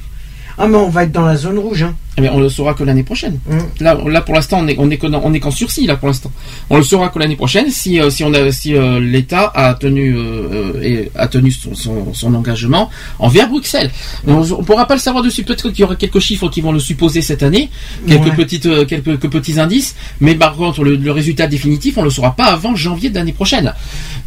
Ah 0.59 0.67
mais 0.67 0.77
on 0.77 0.89
va 0.89 1.05
être 1.05 1.13
dans 1.13 1.25
la 1.25 1.37
zone 1.37 1.59
rouge. 1.59 1.85
Hein. 1.85 1.95
Eh 2.19 2.21
bien, 2.21 2.31
on 2.35 2.41
le 2.41 2.51
saura 2.51 2.75
que 2.75 2.85
l'année 2.85 3.03
prochaine. 3.05 3.39
Là, 3.81 3.97
là 4.07 4.21
pour 4.21 4.35
l'instant, 4.35 4.59
on 4.61 4.69
est, 4.69 4.77
on 4.79 4.91
est 4.91 4.99
que 4.99 5.07
dans- 5.07 5.23
on 5.25 5.33
est 5.33 5.41
qu'en 5.41 5.51
sursis 5.51 5.87
là 5.87 5.97
pour 5.97 6.09
l'instant. 6.09 6.31
On 6.69 6.77
le 6.77 6.83
saura 6.83 7.09
que 7.09 7.19
l'année 7.19 7.37
prochaine 7.37 7.71
si 7.71 7.99
euh, 8.01 8.11
si 8.11 8.23
on 8.23 8.35
a 8.35 8.53
si 8.53 8.75
euh, 8.75 9.01
l'État 9.01 9.51
a 9.55 9.73
tenu 9.75 10.15
euh, 10.15 10.83
et 10.83 11.11
a 11.15 11.27
tenu 11.27 11.51
son, 11.51 11.75
son, 11.75 12.13
son 12.13 12.35
engagement 12.35 12.91
envers 13.19 13.49
Bruxelles. 13.49 13.91
Mais 14.27 14.33
on, 14.35 14.43
on 14.43 14.63
pourra 14.63 14.87
pas 14.87 14.95
le 14.95 15.01
savoir 15.01 15.25
dessus. 15.25 15.43
Peut-être 15.43 15.71
qu'il 15.71 15.81
y 15.81 15.85
aura 15.85 15.97
quelques 15.97 16.19
chiffres 16.21 16.49
qui 16.51 16.61
vont 16.61 16.73
le 16.73 16.81
supposer 16.81 17.23
cette 17.23 17.43
année, 17.43 17.71
quelques 18.07 18.23
Ouais. 18.27 18.37
petites 18.37 18.87
quelques, 18.87 19.05
quelques 19.19 19.31
petits 19.31 19.59
indices. 19.59 19.95
Mais 20.21 20.35
par 20.35 20.55
contre, 20.57 20.85
le, 20.85 20.97
le 20.97 21.13
résultat 21.13 21.47
définitif, 21.47 21.97
on 21.97 22.03
le 22.05 22.11
saura 22.11 22.37
pas 22.37 22.45
avant 22.47 22.77
janvier 22.77 23.09
de 23.09 23.15
l'année 23.15 23.33
prochaine. 23.33 23.73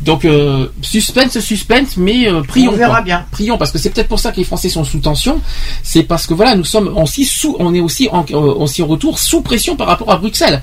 Donc 0.02 0.26
suspense, 0.82 1.40
suspense, 1.40 1.98
mais 1.98 2.28
prions. 2.48 2.72
On 2.74 2.76
verra 2.78 2.96
quoi. 2.96 3.02
bien. 3.02 3.26
Prions 3.32 3.58
parce 3.58 3.72
que 3.72 3.78
c'est 3.78 3.90
peut-être 3.92 4.08
pour 4.08 4.20
ça 4.20 4.32
que 4.32 4.38
les 4.38 4.44
Français 4.44 4.70
sont 4.70 4.84
sous 4.84 5.00
tension. 5.00 5.40
C'est 5.84 6.04
parce 6.04 6.26
que 6.28 6.34
voilà, 6.34 6.56
nous 6.56 6.64
sommes 6.64 6.88
aussi 6.98 7.26
sous, 7.26 7.56
on 7.60 7.74
est 7.76 7.80
aussi 7.82 8.08
en, 8.12 8.26
euh, 8.32 8.36
aussi 8.36 8.82
en 8.82 8.88
retour 8.88 9.20
sous 9.20 9.42
pression 9.42 9.76
par 9.76 9.88
rapport 9.88 10.12
à 10.12 10.18
Bruxelles. 10.18 10.62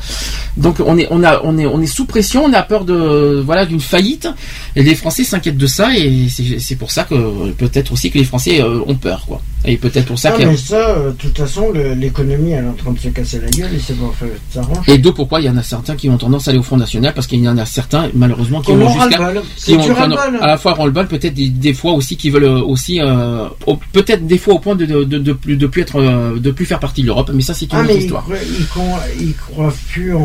Donc 0.56 0.76
on 0.84 0.96
est, 0.98 1.06
on 1.10 1.22
a, 1.22 1.40
on 1.44 1.56
est, 1.58 1.66
on 1.66 1.80
est 1.80 1.86
sous 1.86 2.04
pression. 2.06 2.44
On 2.44 2.52
a 2.52 2.62
peur 2.62 2.84
de, 2.84 3.40
voilà, 3.44 3.66
d'une 3.66 3.80
faillite. 3.80 4.28
Et 4.76 4.82
les 4.82 4.94
Français 4.94 5.24
s'inquiètent 5.24 5.56
de 5.58 5.66
ça 5.66 5.96
et 5.96 6.26
c'est 6.58 6.76
pour 6.76 6.90
ça 6.90 7.04
que 7.04 7.50
peut-être 7.52 7.92
aussi 7.92 8.10
que 8.10 8.18
les 8.18 8.24
Français 8.24 8.60
euh, 8.62 8.80
ont 8.86 8.94
peur, 8.94 9.24
quoi. 9.26 9.40
Et 9.64 9.76
peut-être 9.76 10.06
pour 10.06 10.18
ça 10.18 10.32
Ah, 10.34 10.38
que. 10.38 10.44
mais 10.46 10.56
ça, 10.56 10.74
euh, 10.88 11.10
de 11.10 11.16
toute 11.16 11.38
façon, 11.38 11.70
l'économie, 11.96 12.50
elle 12.50 12.64
est 12.64 12.68
en 12.68 12.72
train 12.72 12.90
de 12.92 12.98
se 12.98 13.08
casser 13.08 13.40
la 13.40 13.48
gueule 13.50 13.74
et 13.76 13.78
c'est 13.78 13.96
bon, 13.96 14.10
ça 14.50 14.60
arrange. 14.60 14.88
Et 14.88 14.98
deux, 14.98 15.12
pourquoi 15.12 15.40
il 15.40 15.46
y 15.46 15.50
en 15.50 15.56
a 15.56 15.62
certains 15.62 15.94
qui 15.94 16.08
ont 16.08 16.16
tendance 16.18 16.48
à 16.48 16.50
aller 16.50 16.58
au 16.58 16.62
Front 16.64 16.76
National? 16.76 17.12
Parce 17.14 17.26
qu'il 17.28 17.40
y 17.40 17.48
en 17.48 17.56
a 17.58 17.64
certains, 17.64 18.08
malheureusement, 18.14 18.60
qui 18.60 18.72
ont 18.72 18.88
jusqu'à, 18.88 19.32
qui 19.56 19.74
ont- 19.74 20.40
à 20.40 20.46
la 20.48 20.56
fois 20.56 20.74
ras-le-bol, 20.74 21.06
peut-être 21.06 21.34
des, 21.34 21.48
des 21.48 21.74
fois 21.74 21.92
aussi 21.92 22.16
qui 22.16 22.30
veulent 22.30 22.44
aussi, 22.44 23.00
euh, 23.00 23.46
au- 23.66 23.78
peut-être 23.92 24.26
des 24.26 24.38
fois 24.38 24.54
au 24.54 24.58
point 24.58 24.74
de, 24.74 24.84
de, 24.84 25.04
de, 25.04 25.18
de 25.18 25.32
plus, 25.32 25.56
de 25.56 25.66
plus 25.68 25.82
être, 25.82 26.00
de 26.38 26.50
plus 26.50 26.66
faire 26.66 26.80
partie 26.80 27.01
de 27.02 27.06
l'Europe. 27.06 27.30
Mais 27.34 27.42
ça, 27.42 27.52
c'est 27.54 27.66
une 27.72 27.78
Ah, 27.78 27.82
autre 27.82 27.96
histoire. 27.96 28.24
ils, 28.58 28.66
croient- 28.66 29.00
ils 29.20 29.34
croient 29.34 29.74
plus 29.90 30.14
en, 30.14 30.20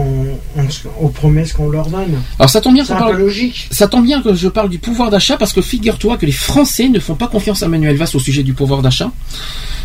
en 0.57 0.69
ce- 0.69 0.87
aux 1.01 1.09
promesses 1.09 1.53
qu'on 1.53 1.69
leur 1.69 1.87
donne. 1.87 2.21
Alors 2.39 2.49
ça 2.49 2.61
tombe 2.61 2.73
bien 2.75 2.85
qu'on 2.85 2.95
parle. 2.95 3.17
logique. 3.17 3.67
Ça 3.71 3.87
tombe 3.87 4.05
bien 4.05 4.21
que 4.21 4.33
je 4.33 4.47
parle 4.47 4.69
du 4.69 4.79
pouvoir 4.79 5.09
d'achat 5.09 5.37
parce 5.37 5.53
que 5.53 5.61
figure-toi 5.61 6.17
que 6.17 6.25
les 6.25 6.31
Français 6.31 6.87
ne 6.89 6.99
font 6.99 7.15
pas 7.15 7.27
confiance 7.27 7.61
à 7.63 7.67
Manuel 7.67 7.97
Valls 7.97 8.07
au 8.13 8.19
sujet 8.19 8.43
du 8.43 8.53
pouvoir 8.53 8.81
d'achat. 8.81 9.11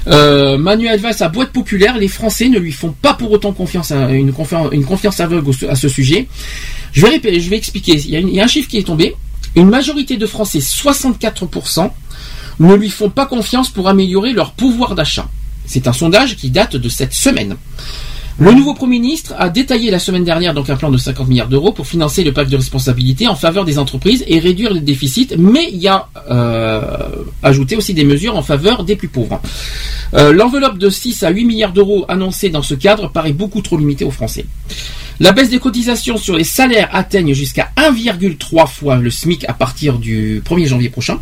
Euh, 0.09 0.59
Manuel 0.59 1.01
Valls 1.01 1.15
a 1.21 1.29
beau 1.29 1.43
être 1.43 1.53
populaire, 1.53 1.97
les 1.97 2.09
Français 2.09 2.49
ne 2.49 2.59
lui 2.59 2.73
font 2.73 2.95
pas 3.03 3.15
pour 3.15 3.31
autant 3.31 3.53
confiance 3.53 3.91
à 3.93 4.11
une 4.11 4.33
confiance, 4.33 4.69
une 4.73 4.85
confiance 4.85 5.21
aveugle 5.21 5.51
à 5.69 5.75
ce 5.77 5.89
sujet. 5.89 6.29
Je 6.93 7.07
vais, 7.07 7.41
je 7.41 7.49
vais 7.51 7.57
expliquer. 7.57 7.95
Il 7.97 8.11
y, 8.11 8.17
a 8.17 8.19
une- 8.21 8.29
il 8.29 8.35
y 8.35 8.41
a 8.41 8.45
un 8.45 8.49
chiffre 8.49 8.69
qui 8.69 8.79
est 8.79 8.83
tombé. 8.87 9.15
Une 9.55 9.69
majorité 9.69 10.17
de 10.17 10.27
Français, 10.27 10.61
64%, 10.61 11.93
ne 12.61 12.75
lui 12.75 12.91
font 12.91 13.11
pas 13.11 13.27
confiance 13.27 13.69
pour 13.71 13.89
améliorer 13.89 14.33
leur 14.33 14.53
pouvoir 14.53 14.95
d'achat. 14.95 15.29
C'est 15.67 15.87
un 15.87 15.93
sondage 15.93 16.37
qui 16.37 16.51
date 16.51 16.77
de 16.77 16.89
cette 16.89 17.13
semaine. 17.13 17.57
Le 18.39 18.53
nouveau 18.53 18.73
Premier 18.73 18.99
ministre 18.99 19.35
a 19.39 19.51
détaillé 19.51 19.91
la 19.91 19.99
semaine 19.99 20.25
dernière 20.25 20.55
donc 20.55 20.71
un 20.71 20.77
plan 20.77 20.91
de 20.91 20.97
50 20.97 21.29
milliards 21.29 21.49
d'euros 21.49 21.71
pour 21.73 21.87
financer 21.87 22.25
le 22.25 22.33
pacte 22.33 22.51
de 22.51 22.57
responsabilité 22.57 23.29
en 23.29 23.37
faveur 23.37 23.65
des 23.65 23.79
entreprises 23.79 24.25
et 24.27 24.39
réduire 24.39 24.73
les 24.73 24.81
déficits, 24.81 25.29
mais 25.39 25.69
il 25.71 25.87
a 25.87 26.09
euh, 26.31 26.81
ajouté 27.43 27.77
aussi 27.77 27.93
des 27.93 28.05
mesures 28.05 28.37
en 28.37 28.43
faveur 28.43 28.85
des 28.85 28.97
plus 28.97 29.09
pauvres. 29.09 29.41
Euh, 30.15 30.33
L'enveloppe 30.33 30.79
de 30.79 30.89
6 30.89 31.23
à 31.25 31.31
8 31.31 31.45
milliards 31.45 31.73
d'euros 31.73 32.07
annoncée 32.09 32.49
dans 32.49 32.63
ce 32.63 32.75
cadre 32.75 33.11
paraît 33.11 33.33
beaucoup 33.33 33.61
trop 33.61 33.77
limitée 33.77 34.05
aux 34.05 34.11
Français. 34.11 34.47
La 35.21 35.33
baisse 35.33 35.51
des 35.51 35.59
cotisations 35.59 36.17
sur 36.17 36.37
les 36.37 36.45
salaires 36.45 36.89
atteigne 36.93 37.35
jusqu'à 37.35 37.71
1,3 37.77 38.67
fois 38.67 38.97
le 38.97 39.11
SMIC 39.11 39.45
à 39.47 39.53
partir 39.53 39.99
du 39.99 40.43
1er 40.45 40.67
janvier 40.67 40.89
prochain. 40.89 41.21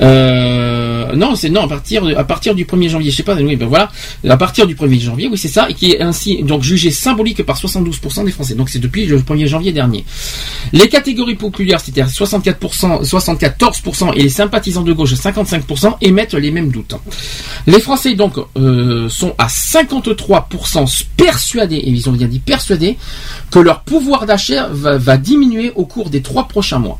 Euh, 0.00 1.14
non, 1.14 1.34
c'est 1.34 1.50
non 1.50 1.62
à 1.62 1.68
partir 1.68 2.04
à 2.16 2.24
partir 2.24 2.54
du 2.54 2.64
1er 2.64 2.88
janvier. 2.88 3.10
Je 3.10 3.16
sais 3.16 3.22
pas. 3.22 3.34
Oui, 3.34 3.56
ben 3.56 3.66
voilà, 3.66 3.90
à 4.28 4.36
partir 4.36 4.66
du 4.66 4.74
1er 4.74 5.00
janvier, 5.00 5.28
oui 5.30 5.38
c'est 5.38 5.48
ça, 5.48 5.68
et 5.68 5.74
qui 5.74 5.92
est 5.92 6.00
ainsi 6.00 6.42
donc 6.42 6.62
jugé 6.62 6.90
symbolique 6.90 7.42
par 7.44 7.58
72% 7.58 8.24
des 8.24 8.30
Français. 8.30 8.54
Donc 8.54 8.68
c'est 8.68 8.78
depuis 8.78 9.06
le 9.06 9.18
1er 9.18 9.46
janvier 9.46 9.72
dernier. 9.72 10.04
Les 10.72 10.88
catégories 10.88 11.36
populaires, 11.36 11.78
à 11.78 12.06
64%, 12.06 13.04
74% 13.04 14.12
et 14.14 14.22
les 14.22 14.28
sympathisants 14.28 14.82
de 14.82 14.92
gauche 14.92 15.14
55% 15.14 15.96
émettent 16.00 16.34
les 16.34 16.50
mêmes 16.50 16.70
doutes. 16.70 16.94
Les 17.66 17.80
Français 17.80 18.14
donc 18.14 18.34
euh, 18.56 19.08
sont 19.08 19.34
à 19.38 19.46
53% 19.46 21.04
persuadés, 21.16 21.76
et 21.76 21.88
ils 21.88 22.08
ont 22.08 22.12
bien 22.12 22.28
dit 22.28 22.40
persuadés, 22.40 22.96
que 23.50 23.58
leur 23.58 23.82
pouvoir 23.82 24.26
d'achat 24.26 24.68
va 24.70 25.16
diminuer 25.16 25.72
au 25.74 25.84
cours 25.86 26.10
des 26.10 26.22
trois 26.22 26.48
prochains 26.48 26.78
mois. 26.78 26.98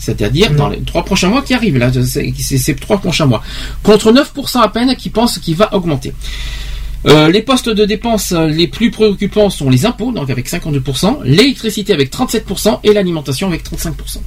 C'est-à-dire 0.00 0.52
dans 0.52 0.68
les 0.68 0.80
trois 0.80 1.04
prochains 1.04 1.28
mois 1.28 1.42
qui 1.42 1.54
arrivent, 1.54 1.78
là, 1.78 1.92
c'est 1.92 2.32
c'est 2.38 2.58
ces 2.58 2.74
trois 2.74 2.98
prochains 2.98 3.26
mois. 3.26 3.42
Contre 3.82 4.12
9% 4.12 4.60
à 4.60 4.68
peine 4.68 4.96
qui 4.96 5.10
pensent 5.10 5.38
qu'il 5.38 5.54
va 5.54 5.72
augmenter. 5.74 6.12
Euh, 7.06 7.30
les 7.30 7.42
postes 7.42 7.68
de 7.68 7.84
dépenses 7.84 8.32
euh, 8.32 8.46
les 8.46 8.66
plus 8.66 8.90
préoccupants 8.90 9.48
sont 9.48 9.70
les 9.70 9.86
impôts, 9.86 10.12
donc 10.12 10.28
avec 10.28 10.48
52%, 10.48 11.22
l'électricité 11.24 11.94
avec 11.94 12.12
37% 12.12 12.80
et 12.84 12.92
l'alimentation 12.92 13.48
avec 13.48 13.64
35%. 13.64 14.18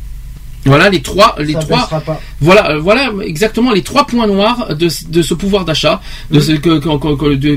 Voilà 0.66 0.90
les 0.90 1.02
trois, 1.02 1.36
les 1.40 1.54
Ça 1.54 1.60
trois, 1.60 1.88
pas. 2.06 2.22
voilà, 2.40 2.72
euh, 2.72 2.80
voilà 2.80 3.12
exactement 3.26 3.72
les 3.74 3.82
trois 3.82 4.06
points 4.06 4.28
noirs 4.28 4.76
de, 4.76 4.88
de 5.10 5.22
ce 5.22 5.34
pouvoir 5.34 5.66
d'achat, 5.66 6.00
de 6.32 6.40
ce 6.40 6.54
que, 6.54 6.80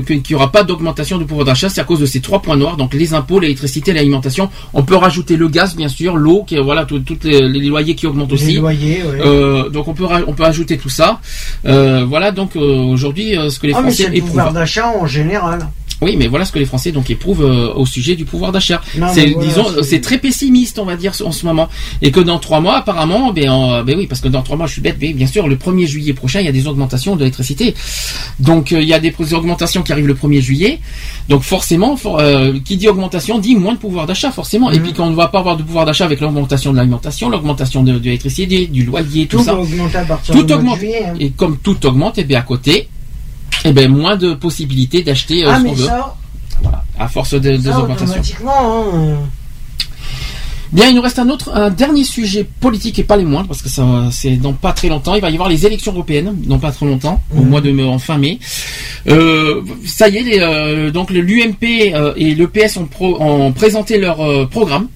qu'il 0.09 0.21
n'y 0.29 0.35
aura 0.35 0.51
pas 0.51 0.63
d'augmentation 0.63 1.17
du 1.17 1.25
pouvoir 1.25 1.45
d'achat, 1.45 1.69
c'est 1.69 1.79
à 1.79 1.85
cause 1.85 1.99
de 2.01 2.05
ces 2.05 2.19
trois 2.19 2.41
points 2.41 2.57
noirs, 2.57 2.75
donc 2.75 2.93
les 2.93 3.13
impôts, 3.13 3.39
l'électricité, 3.39 3.93
l'alimentation. 3.93 4.49
On 4.73 4.83
peut 4.83 4.95
rajouter 4.97 5.37
le 5.37 5.47
gaz, 5.47 5.75
bien 5.75 5.87
sûr, 5.87 6.17
l'eau, 6.17 6.43
qui 6.45 6.57
voilà, 6.57 6.85
toutes 6.85 7.23
les, 7.23 7.47
les 7.47 7.67
loyers 7.67 7.95
qui 7.95 8.07
augmentent 8.07 8.33
aussi. 8.33 8.53
Les 8.53 8.59
loyers, 8.59 9.03
ouais. 9.03 9.21
Euh, 9.25 9.69
donc 9.69 9.87
on 9.87 9.93
peut 9.93 10.05
on 10.27 10.33
peut 10.33 10.43
ajouter 10.45 10.77
tout 10.77 10.89
ça. 10.89 11.19
Euh, 11.65 12.05
voilà 12.07 12.31
donc 12.31 12.55
euh, 12.55 12.59
aujourd'hui 12.59 13.37
euh, 13.37 13.49
ce 13.49 13.59
que 13.59 13.67
les 13.67 13.73
ah, 13.73 13.77
mais 13.81 13.89
Français 13.91 14.03
c'est 14.11 14.15
le 14.15 14.21
pouvoir 14.21 14.51
d'achat 14.51 14.87
en 14.89 15.05
général. 15.07 15.67
Oui, 16.01 16.15
mais 16.17 16.27
voilà 16.27 16.45
ce 16.45 16.51
que 16.51 16.59
les 16.59 16.65
Français 16.65 16.91
donc 16.91 17.09
éprouvent 17.09 17.43
euh, 17.43 17.73
au 17.73 17.85
sujet 17.87 18.15
du 18.15 18.23
pouvoir 18.25 18.51
d'achat. 18.51 18.81
C'est 19.13 19.27
voilà, 19.31 19.47
disons 19.47 19.65
c'est- 19.83 19.99
très 20.01 20.19
pessimiste 20.19 20.77
on 20.79 20.85
va 20.85 20.95
dire 20.95 21.11
en 21.25 21.31
ce 21.31 21.45
moment. 21.45 21.69
Et 22.03 22.11
que 22.11 22.19
dans 22.19 22.37
trois 22.39 22.59
mois 22.61 22.77
apparemment 22.77 23.33
ben, 23.33 23.49
euh, 23.51 23.83
ben 23.83 23.97
oui 23.97 24.05
parce 24.07 24.21
que 24.21 24.27
dans 24.27 24.43
trois 24.43 24.57
mois 24.57 24.67
je 24.67 24.73
suis 24.73 24.81
bête 24.81 24.97
mais 25.01 25.13
bien 25.13 25.25
sûr 25.27 25.47
le 25.47 25.55
1er 25.55 25.87
juillet 25.87 26.13
prochain 26.13 26.39
il 26.39 26.45
y 26.45 26.49
a 26.49 26.51
des 26.51 26.67
augmentations 26.67 27.15
de 27.15 27.21
l'électricité 27.21 27.73
donc 28.39 28.71
euh, 28.71 28.81
il 28.81 28.87
y 28.87 28.93
a 28.93 28.99
des 28.99 29.13
augmentations 29.33 29.81
qui 29.81 29.91
arrivent 29.91 30.07
le 30.07 30.13
1er 30.13 30.41
juillet. 30.41 30.79
Donc 31.29 31.41
forcément 31.41 31.97
for- 31.97 32.19
euh, 32.19 32.53
qui 32.63 32.77
dit 32.77 32.87
augmentation 32.87 33.39
dit 33.39 33.55
moins 33.55 33.73
de 33.73 33.79
pouvoir 33.79 34.05
d'achat 34.05 34.31
forcément. 34.31 34.71
Et 34.71 34.79
puis 34.79 34.93
quand 34.93 35.07
on 35.07 35.11
ne 35.11 35.15
va 35.15 35.27
pas 35.29 35.39
avoir 35.39 35.57
de 35.57 35.63
pouvoir 35.63 35.85
d'achat 35.85 36.05
avec 36.05 36.19
l'augmentation 36.21 36.71
de 36.71 36.77
l'alimentation 36.77 37.29
l'augmentation 37.29 37.83
de, 37.83 37.93
de 37.93 38.03
l'électricité 38.03 38.67
du 38.67 38.83
loyer 38.85 39.25
tout, 39.25 39.37
Tout 39.37 39.43
ça 39.43 39.53
va 39.55 39.61
augmenter 39.61 39.97
à 39.97 40.05
partir 40.05 40.35
tout 40.35 40.51
augmente. 40.51 40.77
juillet, 40.79 41.03
hein. 41.07 41.13
et 41.19 41.31
comme 41.31 41.57
tout 41.57 41.85
augmente 41.85 42.17
et 42.19 42.23
bien 42.23 42.39
à 42.39 42.43
côté 42.43 42.87
et 43.65 43.71
ben 43.73 43.89
moins 43.91 44.15
de 44.15 44.33
possibilités 44.33 45.03
d'acheter 45.03 45.45
euh, 45.45 45.49
Ah, 45.51 45.59
ce 45.59 45.63
qu'on 45.65 45.73
veut 45.73 45.85
ça, 45.85 46.15
voilà, 46.61 46.83
à 46.99 47.07
force 47.07 47.33
de, 47.33 47.39
des 47.39 47.61
ça 47.61 47.79
augmentations. 47.79 48.05
automatiquement, 48.11 48.85
hein, 48.93 49.17
Bien, 50.73 50.87
il 50.89 50.95
nous 50.95 51.01
reste 51.01 51.17
un 51.17 51.29
autre, 51.29 51.49
un 51.55 51.69
dernier 51.69 52.03
sujet 52.03 52.43
politique 52.59 52.99
et 52.99 53.03
pas 53.05 53.15
les 53.15 53.23
moindres, 53.23 53.47
parce 53.47 53.61
que 53.61 53.69
ça, 53.69 53.85
c'est 54.11 54.35
dans 54.35 54.51
pas 54.51 54.73
très 54.73 54.89
longtemps. 54.89 55.15
Il 55.15 55.21
va 55.21 55.29
y 55.29 55.33
avoir 55.33 55.47
les 55.47 55.65
élections 55.65 55.93
européennes, 55.93 56.35
dans 56.45 56.59
pas 56.59 56.71
très 56.73 56.85
longtemps, 56.85 57.23
au 57.33 57.39
Mhm. 57.41 57.49
mois 57.49 57.61
de 57.61 57.71
mai, 57.71 57.83
en 57.85 57.99
fin 57.99 58.17
mai. 58.17 58.37
Euh, 59.07 59.61
ça 59.85 60.09
y 60.09 60.17
est, 60.17 60.23
les, 60.23 60.39
euh, 60.41 60.91
donc 60.91 61.09
l'UMP 61.09 61.93
euh, 61.95 62.13
et 62.17 62.35
le 62.35 62.47
PS 62.49 62.75
ont, 62.75 62.85
pro- 62.85 63.15
ont 63.21 63.53
présenté 63.53 63.97
leur 63.97 64.19
euh, 64.19 64.45
programme. 64.45 64.89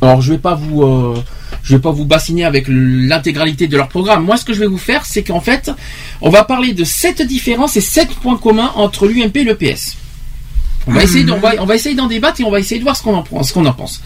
Alors, 0.00 0.22
je 0.22 0.32
vais 0.32 0.38
pas 0.38 0.54
vous, 0.54 0.82
euh, 0.84 1.14
je 1.62 1.76
vais 1.76 1.82
pas 1.82 1.92
vous 1.92 2.04
bassiner 2.04 2.44
avec 2.44 2.66
l'intégralité 2.68 3.68
de 3.68 3.76
leur 3.76 3.88
programme. 3.88 4.24
Moi, 4.24 4.36
ce 4.36 4.44
que 4.44 4.52
je 4.52 4.60
vais 4.60 4.66
vous 4.66 4.78
faire, 4.78 5.04
c'est 5.04 5.22
qu'en 5.22 5.40
fait, 5.40 5.70
on 6.20 6.30
va 6.30 6.44
parler 6.44 6.72
de 6.72 6.84
sept 6.84 7.22
différences 7.22 7.76
et 7.76 7.80
sept 7.80 8.10
points 8.16 8.36
communs 8.36 8.72
entre 8.74 9.06
l'UMP 9.06 9.36
et 9.36 9.44
le 9.44 9.54
PS. 9.54 9.96
On 10.88 10.92
va 10.92 11.04
essayer, 11.04 11.24
d'en 11.24 12.06
débattre 12.08 12.40
et 12.40 12.44
on 12.44 12.50
va 12.50 12.58
essayer 12.58 12.78
de 12.78 12.84
voir 12.84 12.96
ce 12.96 13.02
qu'on 13.02 13.14
en, 13.14 13.22
pense-. 13.22 14.02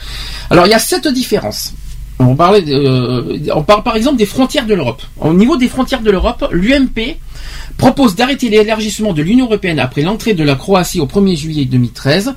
Alors, 0.51 0.67
il 0.67 0.71
y 0.71 0.75
a 0.75 0.79
sept 0.79 1.09
différences. 1.09 1.73
Euh, 2.21 3.39
on 3.55 3.63
parle 3.63 3.83
par 3.83 3.97
exemple 3.97 4.17
des 4.17 4.27
frontières 4.27 4.67
de 4.67 4.75
l'Europe. 4.75 5.03
Au 5.19 5.35
niveau 5.35 5.57
des 5.57 5.69
frontières 5.69 6.01
de 6.01 6.11
l'Europe, 6.11 6.49
l'UMP 6.51 7.17
propose 7.77 8.15
d'arrêter 8.17 8.49
l'élargissement 8.49 9.13
de 9.13 9.23
l'Union 9.23 9.47
européenne 9.47 9.79
après 9.79 10.03
l'entrée 10.03 10.35
de 10.35 10.43
la 10.45 10.55
Croatie 10.55 11.01
au 11.01 11.07
1er 11.07 11.37
juillet 11.37 11.65
2013. 11.65 12.35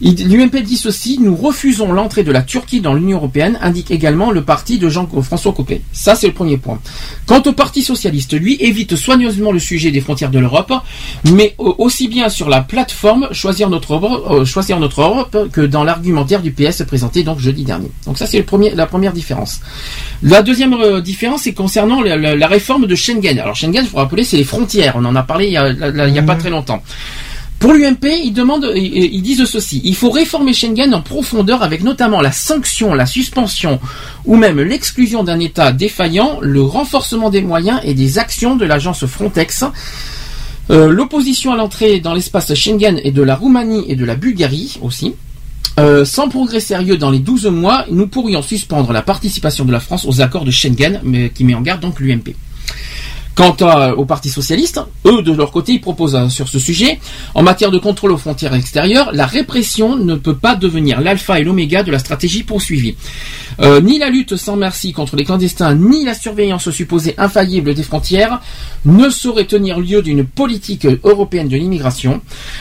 Il- 0.00 0.28
L'UMP 0.28 0.56
dit 0.62 0.76
ceci, 0.76 1.18
nous 1.20 1.36
refusons 1.36 1.92
l'entrée 1.92 2.24
de 2.24 2.32
la 2.32 2.42
Turquie 2.42 2.80
dans 2.80 2.94
l'Union 2.94 3.16
européenne, 3.18 3.56
indique 3.62 3.92
également 3.92 4.32
le 4.32 4.42
parti 4.42 4.76
de 4.78 4.88
Jean-François 4.88 5.52
Copé. 5.52 5.82
Ça, 5.92 6.16
c'est 6.16 6.26
le 6.26 6.32
premier 6.32 6.56
point. 6.58 6.80
Quant 7.26 7.40
au 7.46 7.52
Parti 7.52 7.80
socialiste, 7.82 8.34
lui, 8.38 8.56
évite 8.60 8.96
soigneusement 8.96 9.52
le 9.52 9.60
sujet 9.60 9.92
des 9.92 10.00
frontières 10.00 10.30
de 10.32 10.40
l'Europe, 10.40 10.72
mais 11.32 11.54
au- 11.58 11.76
aussi 11.78 12.08
bien 12.08 12.28
sur 12.28 12.48
la 12.48 12.60
plateforme 12.60 13.28
Choisir 13.32 13.70
notre 13.70 13.94
Europe, 13.94 14.26
euh, 14.30 14.44
Europe 14.98 15.48
que 15.52 15.60
dans 15.60 15.84
l'argumentaire 15.84 16.42
du 16.42 16.50
PS 16.50 16.82
présenté 16.86 17.22
donc 17.22 17.38
jeudi 17.38 17.62
dernier. 17.62 17.88
Donc 18.04 18.18
ça, 18.18 18.26
c'est 18.26 18.44
la 18.74 18.86
première 18.86 19.12
différence. 19.12 19.60
La 20.22 20.42
deuxième 20.42 20.74
euh, 20.74 21.00
différence, 21.00 21.42
c'est 21.42 21.54
concernant 21.54 22.02
la, 22.02 22.46
réforme 22.48 22.86
de 22.86 22.94
Schengen. 22.96 23.38
Alors 23.38 23.54
Schengen, 23.54 23.82
il 23.84 23.88
faut 23.88 23.98
rappeler, 23.98 24.24
c'est 24.24 24.36
les 24.36 24.44
frontières. 24.44 24.73
On 24.94 25.04
en 25.04 25.16
a 25.16 25.22
parlé 25.22 25.46
il 25.46 25.52
y 25.52 26.18
a, 26.18 26.22
pas 26.22 26.36
très 26.36 26.50
longtemps. 26.50 26.82
Pour 27.58 27.72
l'UMP, 27.72 28.04
ils 28.24 28.32
demandent, 28.32 28.70
ils 28.74 29.14
ils 29.14 29.22
disent 29.22 29.44
ceci 29.46 29.80
il 29.84 29.94
faut 29.94 30.10
réformer 30.10 30.52
Schengen 30.52 30.92
en 30.92 31.00
profondeur 31.00 31.62
avec 31.62 31.82
notamment 31.82 32.20
la 32.20 32.32
sanction, 32.32 32.92
la 32.94 33.06
suspension 33.06 33.80
ou 34.26 34.36
même 34.36 34.60
l'exclusion 34.60 35.24
d'un 35.24 35.40
État 35.40 35.72
défaillant, 35.72 36.38
le 36.42 36.62
renforcement 36.62 37.30
des 37.30 37.40
moyens 37.40 37.80
et 37.84 37.94
des 37.94 38.18
actions 38.18 38.56
de 38.56 38.64
l'agence 38.64 39.06
Frontex. 39.06 39.64
Euh, 40.70 40.88
L'opposition 40.88 41.52
à 41.52 41.56
l'entrée 41.56 42.00
dans 42.00 42.14
l'espace 42.14 42.54
Schengen 42.54 43.00
et 43.02 43.12
de 43.12 43.22
la 43.22 43.36
Roumanie 43.36 43.84
et 43.88 43.96
de 43.96 44.04
la 44.04 44.16
Bulgarie 44.16 44.78
aussi. 44.82 45.14
Euh, 45.80 46.04
sans 46.04 46.28
progrès 46.28 46.60
sérieux 46.60 46.96
dans 46.96 47.10
les 47.10 47.18
12 47.18 47.46
mois, 47.46 47.84
nous 47.90 48.06
pourrions 48.06 48.42
suspendre 48.42 48.92
la 48.92 49.02
participation 49.02 49.64
de 49.64 49.72
la 49.72 49.80
France 49.80 50.06
aux 50.06 50.20
accords 50.20 50.44
de 50.44 50.50
Schengen, 50.52 51.00
mais 51.02 51.30
qui 51.30 51.44
met 51.44 51.54
en 51.54 51.62
garde 51.62 51.80
donc 51.80 51.98
l'UMP. 51.98 52.34
Quant 53.34 53.56
à- 53.62 53.94
au 53.94 54.04
Parti 54.04 54.28
socialiste, 54.30 54.80
eux 55.06 55.20
de 55.22 55.32
leur 55.32 55.50
côté, 55.50 55.72
ils 55.72 55.80
proposent 55.80 56.14
euh, 56.14 56.28
sur 56.28 56.46
ce 56.48 56.60
sujet, 56.60 57.00
en 57.34 57.42
matière 57.42 57.72
de 57.72 57.78
contrôle 57.78 58.12
aux 58.12 58.16
frontières 58.16 58.54
extérieures, 58.54 59.10
la 59.12 59.26
répression 59.26 59.96
ne 59.96 60.14
peut 60.14 60.36
pas 60.36 60.54
devenir 60.54 61.00
l'alpha 61.00 61.40
et 61.40 61.44
l'oméga 61.44 61.82
de 61.82 61.90
la 61.90 61.98
stratégie 61.98 62.44
poursuivie. 62.44 62.94
Euh, 63.60 63.80
ni 63.80 63.98
la 63.98 64.08
lutte 64.08 64.36
sans 64.36 64.54
merci 64.56 64.92
contre 64.92 65.16
les 65.16 65.24
clandestins, 65.24 65.74
ni 65.74 66.04
la 66.04 66.14
surveillance 66.14 66.70
supposée 66.70 67.14
infaillible 67.18 67.74
des 67.74 67.82
frontières 67.82 68.40
ne 68.84 69.08
sauraient 69.10 69.46
tenir 69.46 69.80
lieu 69.80 70.00
d'une 70.02 70.24
politique 70.24 70.86
européenne 71.02 71.48
de 71.48 71.56
l'immigration. 71.56 72.20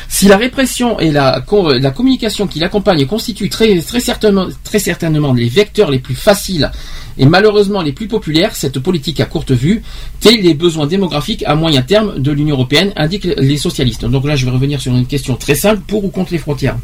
Si 0.10 0.28
la 0.28 0.38
répression 0.38 1.00
et 1.00 1.12
la, 1.12 1.42
co- 1.42 1.74
la 1.74 1.92
communication 1.92 2.48
qui 2.48 2.60
l'accompagne 2.60 3.06
constituent 3.06 3.50
très, 3.50 3.80
certainement, 3.82 5.34
les 5.34 5.50
vecteurs 5.50 5.92
les 5.92 6.00
plus 6.00 6.16
faciles 6.16 6.72
et 7.18 7.26
malheureusement 7.28 7.82
les 7.84 7.92
plus 7.92 8.08
populaires, 8.08 8.56
cette 8.56 8.80
politique 8.80 9.20
à 9.20 9.26
courte 9.26 9.52
vue, 9.52 9.84
tels 10.20 10.42
les 10.42 10.56
besoins 10.68 10.88
démographiques 10.88 11.44
à 11.52 11.54
moyen 11.64 11.82
terme 11.94 12.10
de 12.28 12.32
l'Union 12.38 12.56
européenne, 12.56 12.92
indiquent 12.96 13.30
les 13.52 13.58
socialistes. 13.68 14.06
Donc 14.14 14.24
là, 14.30 14.36
je 14.36 14.44
vais 14.46 14.52
revenir 14.58 14.80
sur 14.82 14.92
une 14.96 15.06
question 15.14 15.36
très 15.36 15.58
simple, 15.66 15.82
pour 15.90 16.02
ou 16.06 16.10
contre 16.18 16.32
les 16.38 16.40
frontières 16.48 16.78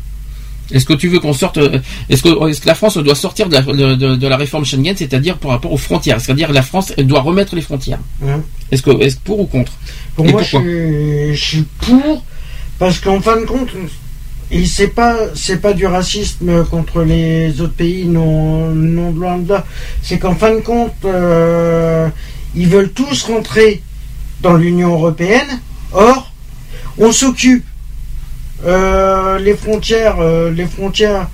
est-ce 0.72 0.85
que 0.85 0.93
tu 0.93 1.08
veux 1.08 1.19
qu'on 1.19 1.33
sorte 1.33 1.58
euh, 1.58 1.80
Est-ce 2.11 2.22
que, 2.25 2.32
est-ce 2.48 2.61
que 2.61 2.67
la 2.67 2.75
France 2.75 2.95
doit 3.08 3.16
sortir 3.16 3.49
de 3.49 3.56
la, 3.56 3.61
de- 4.24 4.27
la 4.33 4.38
réforme 4.38 4.66
Schengen, 4.66 4.93
c'est-à-dire 4.95 5.35
par 5.40 5.49
rapport 5.56 5.74
aux 5.74 5.77
frontières? 5.90 6.22
C'est-à-dire 6.22 6.51
la 6.53 6.61
France 6.61 6.93
doit 7.11 7.22
remettre 7.22 7.56
les 7.56 7.64
frontières. 7.69 7.98
Est-ce 8.72 8.83
que, 8.83 8.91
est-ce 9.01 9.17
pour 9.17 9.40
ou 9.40 9.45
contre? 9.56 9.72
Pour 10.16 10.27
Et 10.27 10.32
moi, 10.32 10.43
je 10.43 10.51
pourquoi 10.51 10.69
suis, 10.69 11.35
je 11.35 11.43
suis 11.51 11.66
pour, 11.80 12.24
parce 12.77 12.99
qu'en 12.99 13.19
fin 13.19 13.38
de 13.41 13.45
compte, 13.48 13.69
et 14.51 14.64
c'est 14.67 14.90
pas, 14.90 15.16
c'est 15.33 15.59
pas 15.59 15.74
du 15.74 15.88
racisme 15.88 16.64
contre 16.66 17.01
les 17.01 17.59
autres 17.61 17.74
pays, 17.74 18.06
non, 18.06 18.69
non 18.69 19.09
loin 19.11 19.40
de 19.40 19.49
là. 19.49 19.66
C'est 20.03 20.19
qu'en 20.19 20.35
fin 20.35 20.53
de 20.53 20.61
compte, 20.61 20.93
euh, 21.03 22.08
ils 22.56 22.68
veulent 22.68 22.92
tous 22.92 23.24
rentrer 23.24 23.84
dans 24.42 24.56
l'Union 24.56 24.94
européenne. 24.94 25.60
Or, 25.92 26.32
on 26.98 27.11
s'occupe 27.11 27.66
euh, 28.66 29.40
les 29.40 29.56
frontières, 29.56 30.19
euh, 30.19 30.52
les 30.52 30.66
frontières, 30.66 31.30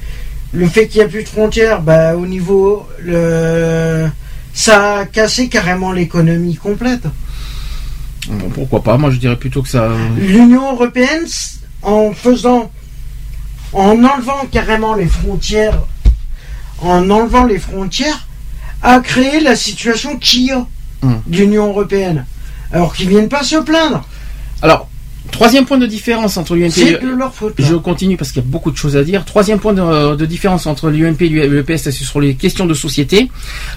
le 0.53 0.67
fait 0.67 0.87
qu'il 0.87 0.99
n'y 1.01 1.05
a 1.05 1.09
plus 1.09 1.23
de 1.23 1.29
frontières, 1.29 1.81
bah, 1.81 2.15
au 2.15 2.25
niveau, 2.25 2.87
le, 2.99 4.07
ça 4.53 4.99
a 4.99 5.05
cassé 5.05 5.49
carrément 5.49 5.91
l'économie 5.91 6.55
complète. 6.55 7.03
Bon, 8.29 8.49
Pourquoi 8.49 8.83
pas? 8.83 8.97
Moi, 8.97 9.11
je 9.11 9.17
dirais 9.17 9.37
plutôt 9.37 9.61
que 9.61 9.69
ça. 9.69 9.89
L'Union 10.17 10.73
européenne, 10.73 11.25
en 11.81 12.11
faisant, 12.13 12.71
en 13.73 14.03
enlevant 14.03 14.45
carrément 14.51 14.93
les 14.93 15.07
frontières, 15.07 15.79
en 16.81 17.09
enlevant 17.09 17.45
les 17.45 17.59
frontières, 17.59 18.27
a 18.81 18.99
créé 18.99 19.39
la 19.39 19.55
situation 19.55 20.17
qu'il 20.17 20.45
y 20.45 20.51
a 20.51 20.65
Hum. 21.05 21.21
de 21.27 21.37
l'Union 21.37 21.67
européenne. 21.67 22.25
Alors 22.71 22.93
qu'ils 22.95 23.09
viennent 23.09 23.29
pas 23.29 23.43
se 23.43 23.57
plaindre. 23.57 24.03
Alors, 24.61 24.89
troisième 25.31 25.65
point 25.65 25.77
de 25.77 25.85
différence 25.85 26.37
entre 26.37 26.55
l'UMP 26.55 26.77
et 26.77 26.97
le- 27.01 27.15
leur 27.15 27.33
faute. 27.33 27.59
là. 27.59 27.65
Je 27.67 27.75
continue 27.75 28.15
parce 28.17 28.31
qu'il 28.31 28.41
y 28.41 28.45
a 28.45 28.49
beaucoup 28.49 28.71
de 28.71 28.77
choses 28.77 28.95
à 28.97 29.03
dire. 29.03 29.23
Troisième 29.25 29.59
point 29.59 29.73
de, 29.73 30.15
de 30.15 30.25
différence 30.25 30.65
entre 30.65 30.89
l'UMP 30.89 31.21
et 31.21 31.63
PS, 31.63 31.83
c'est 31.83 31.91
sur 31.91 32.19
les 32.21 32.35
questions 32.35 32.65
de 32.65 32.73
société. 32.73 33.29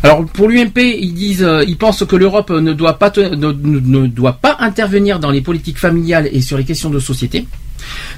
Alors 0.02 0.24
pour 0.24 0.48
l'UMP, 0.48 0.78
ils 0.78 1.12
disent, 1.14 1.42
euh, 1.42 1.64
ils 1.66 1.76
pensent 1.76 2.04
que 2.06 2.16
l'Europe 2.16 2.50
ne 2.50 2.72
doit 2.72 2.98
pas 2.98 3.10
te- 3.10 3.20
ne, 3.20 3.52
ne- 3.52 3.80
ne 3.80 4.06
doit 4.06 4.34
pas 4.34 4.56
intervenir 4.60 5.18
dans 5.20 5.30
les 5.30 5.40
politiques 5.40 5.78
familiales 5.78 6.28
et 6.32 6.40
sur 6.40 6.56
les 6.58 6.64
questions 6.64 6.90
de 6.90 6.98
société. 7.00 7.46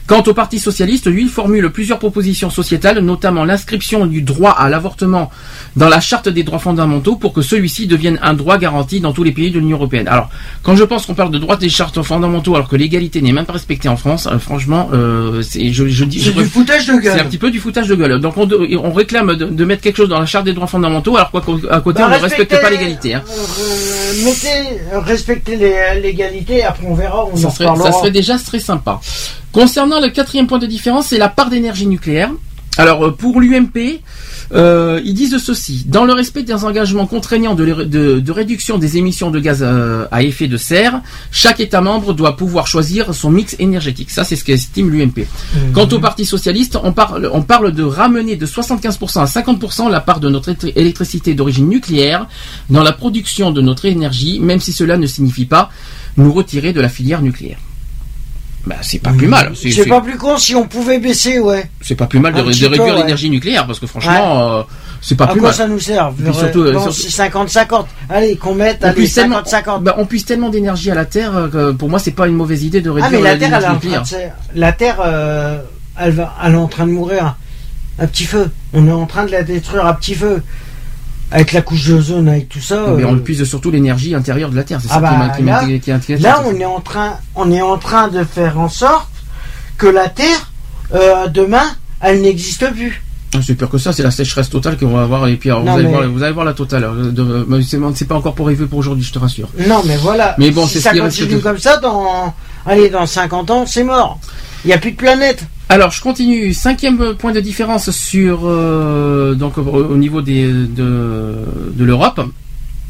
Quant 0.07 0.23
au 0.27 0.35
Parti 0.35 0.59
socialiste, 0.59 1.07
lui, 1.07 1.23
il 1.23 1.29
formule 1.29 1.71
plusieurs 1.71 1.99
propositions 1.99 2.51
sociétales, 2.51 2.99
notamment 3.01 3.45
l'inscription 3.45 4.07
du 4.07 4.23
droit 4.23 4.51
à 4.51 4.69
l'avortement 4.69 5.31
dans 5.77 5.89
la 5.89 6.01
charte 6.01 6.29
des 6.29 6.43
droits 6.43 6.59
fondamentaux 6.59 7.17
pour 7.17 7.33
que 7.33 7.43
celui-ci 7.43 7.87
devienne 7.87 8.19
un 8.23 8.35
droit 8.35 8.59
garanti 8.59 9.01
dans 9.01 9.13
tous 9.13 9.23
les 9.23 9.33
pays 9.33 9.51
de 9.51 9.59
l'Union 9.59 9.77
européenne. 9.77 10.09
Alors, 10.09 10.29
quand 10.63 10.75
je 10.77 10.85
pense 10.85 11.07
qu'on 11.07 11.15
parle 11.15 11.31
de 11.31 11.39
droits 11.39 11.57
des 11.57 11.69
chartes 11.69 12.03
fondamentaux 12.03 12.55
alors 12.57 12.69
que 12.69 12.77
l'égalité 12.77 13.23
n'est 13.23 13.33
même 13.33 13.47
pas 13.47 13.53
respectée 13.53 13.89
en 13.89 13.97
France, 13.97 14.27
euh, 14.31 14.39
franchement, 14.39 14.91
euh, 14.93 15.43
c'est, 15.43 15.73
je, 15.73 15.87
je 15.89 16.05
dis, 16.05 16.21
C'est 16.21 16.33
je- 16.33 16.39
du 16.41 16.45
foutage 16.47 16.87
de 16.87 16.95
gueule. 16.95 17.13
c'est 17.15 17.21
un 17.21 17.25
petit 17.27 17.39
peu 17.39 17.51
du 17.51 17.61
foutage 17.61 17.89
de 17.89 17.95
gueule. 17.95 18.19
Donc 18.21 18.35
on, 18.37 18.93
réclame 18.93 19.37
de, 19.37 19.45
de 19.47 19.65
mettre 19.65 19.83
quelque 19.83 19.97
chose 19.97 20.09
dans 20.09 20.19
la 20.21 20.27
charte 20.27 20.45
des 20.45 20.53
droits 20.53 20.67
fondamentaux 20.67 21.17
alors 21.17 21.31
qu'à 21.31 21.41
côté 21.41 22.01
Bah, 22.01 22.09
on 22.11 22.17
ne 22.17 22.23
respecte 22.23 22.61
pas 22.61 22.71
l'égalité. 22.71 23.15
hein. 23.15 23.23
Euh, 23.29 24.25
mettez, 24.25 24.49
respectez 24.93 25.57
l'égalité, 26.03 26.63
après 26.65 26.87
on 26.87 26.95
verra, 26.95 27.27
on 27.33 27.37
Ça 27.37 27.49
en 27.49 27.51
serait, 27.51 27.67
ça 27.85 27.93
serait 27.93 28.11
déjà 28.11 28.37
très 28.39 28.59
sympa. 28.59 29.01
Concernant 29.53 30.01
le 30.01 30.11
quatrième 30.11 30.47
point 30.47 30.59
de 30.59 30.67
différence, 30.67 31.09
c'est 31.09 31.19
la 31.19 31.29
part 31.29 31.51
d'énergie 31.51 31.87
nucléaire. 31.87 32.31
Alors 32.77 33.05
euh, 33.05 33.11
pour 33.11 33.41
l'UMP, 33.41 34.01
euh, 34.53 35.01
ils 35.05 35.13
disent 35.13 35.37
ceci 35.39 35.85
dans 35.89 36.05
le 36.05 36.13
respect 36.13 36.45
des 36.45 36.65
engagements 36.65 37.07
contraignants 37.07 37.57
de, 37.57 37.65
l'é- 37.65 37.85
de- 37.85 38.21
de 38.21 38.33
réduction 38.33 38.79
des 38.79 38.97
émissions 38.97 39.33
de 39.33 39.41
gaz 39.41 39.59
euh, 39.63 40.07
à 40.13 40.23
effet 40.23 40.47
de 40.47 40.57
serre, 40.57 41.01
chaque 41.33 41.59
État 41.59 41.81
membre 41.81 42.15
doit 42.15 42.37
pouvoir 42.37 42.69
choisir 42.69 43.13
son 43.13 43.31
mix 43.31 43.57
énergétique. 43.59 44.11
Ça, 44.13 44.23
c'est 44.23 44.37
ce 44.37 44.45
qu'estime 44.45 44.89
l'UMP. 44.89 45.27
Quant 45.75 45.89
au 45.89 45.99
Parti 45.99 46.25
socialiste, 46.25 46.79
on 46.83 46.93
parle, 46.93 47.29
on 47.33 47.43
parle 47.43 47.73
de 47.73 47.83
ramener 47.83 48.37
de 48.37 48.47
75% 48.47 49.21
à 49.21 49.25
50% 49.25 49.91
la 49.91 50.01
part 50.01 50.21
de 50.21 50.29
notre 50.29 50.51
électri- 50.53 50.73
électricité 50.77 51.35
d'origine 51.35 51.69
nucléaire 51.69 52.29
dans 52.71 52.85
la 52.85 52.93
production 52.93 53.51
de 53.51 53.61
notre 53.61 53.85
énergie, 53.87 54.39
même 54.39 54.61
si 54.61 54.73
cela 54.73 54.97
ne 54.97 55.07
signifie 55.07 55.45
pas 55.47 55.71
nous 56.17 56.33
retirer 56.33 56.73
de 56.73 56.81
la 56.81 56.89
filière 56.89 57.21
nucléaire. 57.21 57.59
Bah, 58.67 58.77
c'est 58.83 58.99
pas 58.99 59.13
plus 59.13 59.27
mal. 59.27 59.53
C'est- 59.57 59.89
pas 59.89 60.01
plus 60.03 60.19
con 60.19 60.37
si 60.37 60.55
on 60.55 60.67
pouvait 60.67 60.99
baisser, 60.99 61.39
ouais. 61.39 61.71
c'est 61.81 61.95
pas 61.95 62.07
plus 62.07 62.19
mal 62.19 62.35
de, 62.35 62.41
réduire 62.43 62.71
ouais. 62.71 62.97
l'énergie 62.97 63.31
nucléaire 63.31 63.67
parce 63.67 63.79
que 63.79 63.87
franchement, 63.87 64.59
euh, 64.59 64.63
c'est 65.01 65.15
pas 65.17 65.25
à 65.25 65.29
plus 65.29 65.41
quoi 65.41 65.49
mal. 65.49 65.57
ça 65.57 65.67
nous 65.67 65.79
sert 65.81 66.13
puis 66.13 66.33
surtout, 66.35 66.61
euh, 66.61 66.73
Bon, 66.75 66.81
surtout- 66.91 67.01
c'est 67.01 67.09
50-50. 67.11 67.87
Allez, 68.11 68.37
qu'on 68.37 68.55
mette, 68.55 68.85
allez, 68.85 68.95
puise 68.95 69.15
tellement, 69.15 69.43
50-50. 69.43 69.83
bah, 69.83 69.95
on 69.99 70.05
puise 70.05 70.25
tellement 70.27 70.51
d'énergie 70.51 70.91
à 70.91 70.95
la 70.95 71.07
Terre 71.07 71.35
euh, 71.37 71.49
que 71.49 71.73
pour 71.73 71.89
moi 71.89 71.99
c'est 71.99 72.11
pas 72.11 72.29
une 72.29 72.35
mauvaise 72.35 72.63
idée 72.63 72.83
de 72.83 72.91
Ah, 72.91 72.95
réduire 73.05 73.21
mais 73.23 73.31
la 73.31 73.37
Terre, 73.39 73.61
elle 73.65 73.73
nucléaire. 73.73 74.03
de, 74.03 74.61
la 74.61 74.73
Terre, 74.73 74.97
euh, 75.05 75.63
elle 75.99 76.13
va, 76.13 76.35
elle 76.45 76.53
est 76.53 76.57
en 76.57 76.69
train 76.69 76.87
de 76.87 76.93
mourir 76.93 77.37
à 77.99 78.07
petit 78.07 78.25
feu. 78.25 78.51
On 78.75 78.87
est 78.87 78.93
en 78.93 79.07
train 79.07 79.25
de 79.25 79.31
la 79.33 79.43
détruire 79.43 79.87
à 79.87 79.97
petit 79.97 80.15
feu. 80.15 80.43
Avec 81.33 81.53
la 81.53 81.63
couche 81.63 81.87
d'ozone, 81.87 82.29
avec 82.29 82.49
tout 82.49 82.61
ça. 82.61 82.87
Mais 82.97 83.05
on 83.05 83.15
euh, 83.15 83.19
puise 83.19 83.45
surtout 83.45 83.71
l'énergie 83.71 84.15
intérieure 84.15 84.51
de 84.51 84.57
la 84.57 84.65
Terre. 84.65 84.81
C'est 84.81 84.89
Ah 84.91 84.95
ça 84.95 85.01
qui 85.01 85.43
bah, 85.45 85.61
qui 85.65 85.91
là- 85.91 85.99
qui. 85.99 86.17
Là, 86.17 86.43
on 86.47 86.55
est 86.59 86.65
en 86.65 86.81
train, 86.81 87.15
on 87.37 87.51
est 87.53 87.63
en 87.63 87.79
train 87.79 88.09
de 88.09 88.25
faire 88.25 88.59
en 88.59 88.69
sorte 88.69 89.09
que 89.79 89.87
la 89.87 90.09
Terre, 90.09 90.51
euh, 90.95 91.29
demain, 91.29 91.63
elle 92.01 92.21
n'existe 92.23 92.69
plus. 92.73 93.03
Ah, 93.33 93.39
C'est 93.47 93.55
pire 93.55 93.71
que 93.71 93.79
ça, 93.79 93.93
c'est 93.93 94.03
la 94.03 94.11
sécheresse 94.11 94.51
totale 94.51 94.77
qu'on 94.77 94.89
va 94.89 95.03
avoir 95.03 95.29
et 95.29 95.37
puis 95.37 95.51
alors, 95.51 95.63
Non, 95.63 95.73
vous, 95.73 95.79
allez 95.79 95.87
mais- 95.89 95.95
voir, 95.95 96.09
vous 96.09 96.23
allez 96.25 96.33
voir 96.33 96.45
la 96.45 96.53
totale. 96.53 96.83
euh, 96.83 97.13
de- 97.13 97.61
c'est 97.95 98.09
pas 98.09 98.17
encore 98.17 98.35
pour 98.35 98.47
arriver 98.47 98.67
pour 98.67 98.81
aujourd'hui, 98.81 99.05
je 99.05 99.13
te 99.13 99.21
rassure. 99.21 99.49
Non, 99.69 99.83
mais 99.87 99.97
voilà. 99.99 100.35
Mais 100.37 100.51
bon, 100.51 100.67
si 100.67 100.81
ça 100.81 100.93
continue 100.99 101.35
de- 101.35 101.39
comme 101.39 101.59
ça, 101.59 101.77
dans, 101.77 102.35
allez, 102.67 102.91
dans 102.91 103.07
50 103.07 103.51
ans, 103.51 103.67
c'est 103.67 103.85
mort. 103.85 104.19
Il 104.65 104.69
n'y 104.69 104.75
a 104.75 104.79
plus 104.79 104.93
de 104.93 104.97
planète. 104.97 105.45
Alors, 105.69 105.91
je 105.91 106.03
continue. 106.03 106.53
Cinquième 106.53 107.15
point 107.15 107.33
de 107.33 107.41
différence 107.41 107.91
sur 107.91 108.41
euh, 108.45 109.35
donc 109.35 109.57
au, 109.57 109.63
au 109.63 109.97
niveau 109.97 110.21
des, 110.21 110.47
de, 110.53 111.35
de 111.73 111.85
l'Europe. 111.85 112.21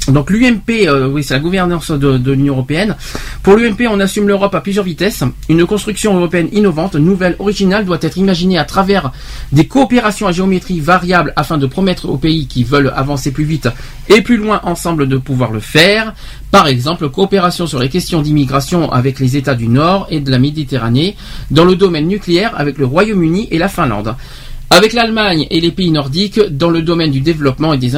Donc 0.09 0.31
l'UMP, 0.31 0.87
euh, 0.87 1.09
oui, 1.09 1.23
c'est 1.23 1.35
la 1.35 1.41
gouvernance 1.41 1.91
de, 1.91 2.17
de 2.17 2.33
l'Union 2.33 2.55
européenne. 2.55 2.97
Pour 3.43 3.57
l'UMP, 3.57 3.87
on 3.89 4.01
assume 4.01 4.27
l'Europe 4.27 4.55
à 4.55 4.61
plusieurs 4.61 4.85
vitesses. 4.85 5.23
Une 5.49 5.67
construction 5.67 6.17
européenne 6.17 6.49
innovante, 6.53 6.95
nouvelle, 6.95 7.37
originale, 7.39 7.85
doit 7.85 7.99
être 8.01 8.17
imaginée 8.17 8.59
à 8.59 8.65
travers 8.65 9.12
des 9.53 9.67
coopérations 9.67 10.27
à 10.27 10.33
géométrie 10.33 10.81
variable 10.81 11.33
afin 11.37 11.59
de 11.59 11.67
promettre 11.67 12.09
aux 12.09 12.17
pays 12.17 12.47
qui 12.47 12.65
veulent 12.65 12.93
avancer 12.97 13.31
plus 13.31 13.45
vite 13.45 13.69
et 14.09 14.23
plus 14.23 14.39
loin 14.39 14.61
ensemble 14.65 15.07
de 15.07 15.19
pouvoir 15.19 15.53
le 15.53 15.61
faire. 15.61 16.15
Par 16.51 16.67
exemple, 16.67 17.09
coopération 17.11 17.67
sur 17.67 17.79
les 17.79 17.89
questions 17.89 18.23
d'immigration 18.23 18.91
avec 18.91 19.20
les 19.20 19.37
États 19.37 19.55
du 19.55 19.69
Nord 19.69 20.07
et 20.11 20.20
de 20.20 20.31
la 20.31 20.39
Méditerranée, 20.39 21.17
dans 21.51 21.65
le 21.65 21.77
domaine 21.77 22.09
nucléaire 22.09 22.55
avec 22.57 22.79
le 22.79 22.87
Royaume-Uni 22.87 23.49
et 23.51 23.59
la 23.59 23.69
Finlande. 23.69 24.17
Avec 24.73 24.92
l'Allemagne 24.92 25.49
et 25.50 25.60
les 25.60 25.73
pays 25.73 25.90
nordiques 25.90 26.39
dans 26.40 26.70
le 26.70 26.81
domaine 26.82 27.10
du 27.10 27.20
développement 27.20 27.74
et 27.74 27.78
des, 27.78 27.97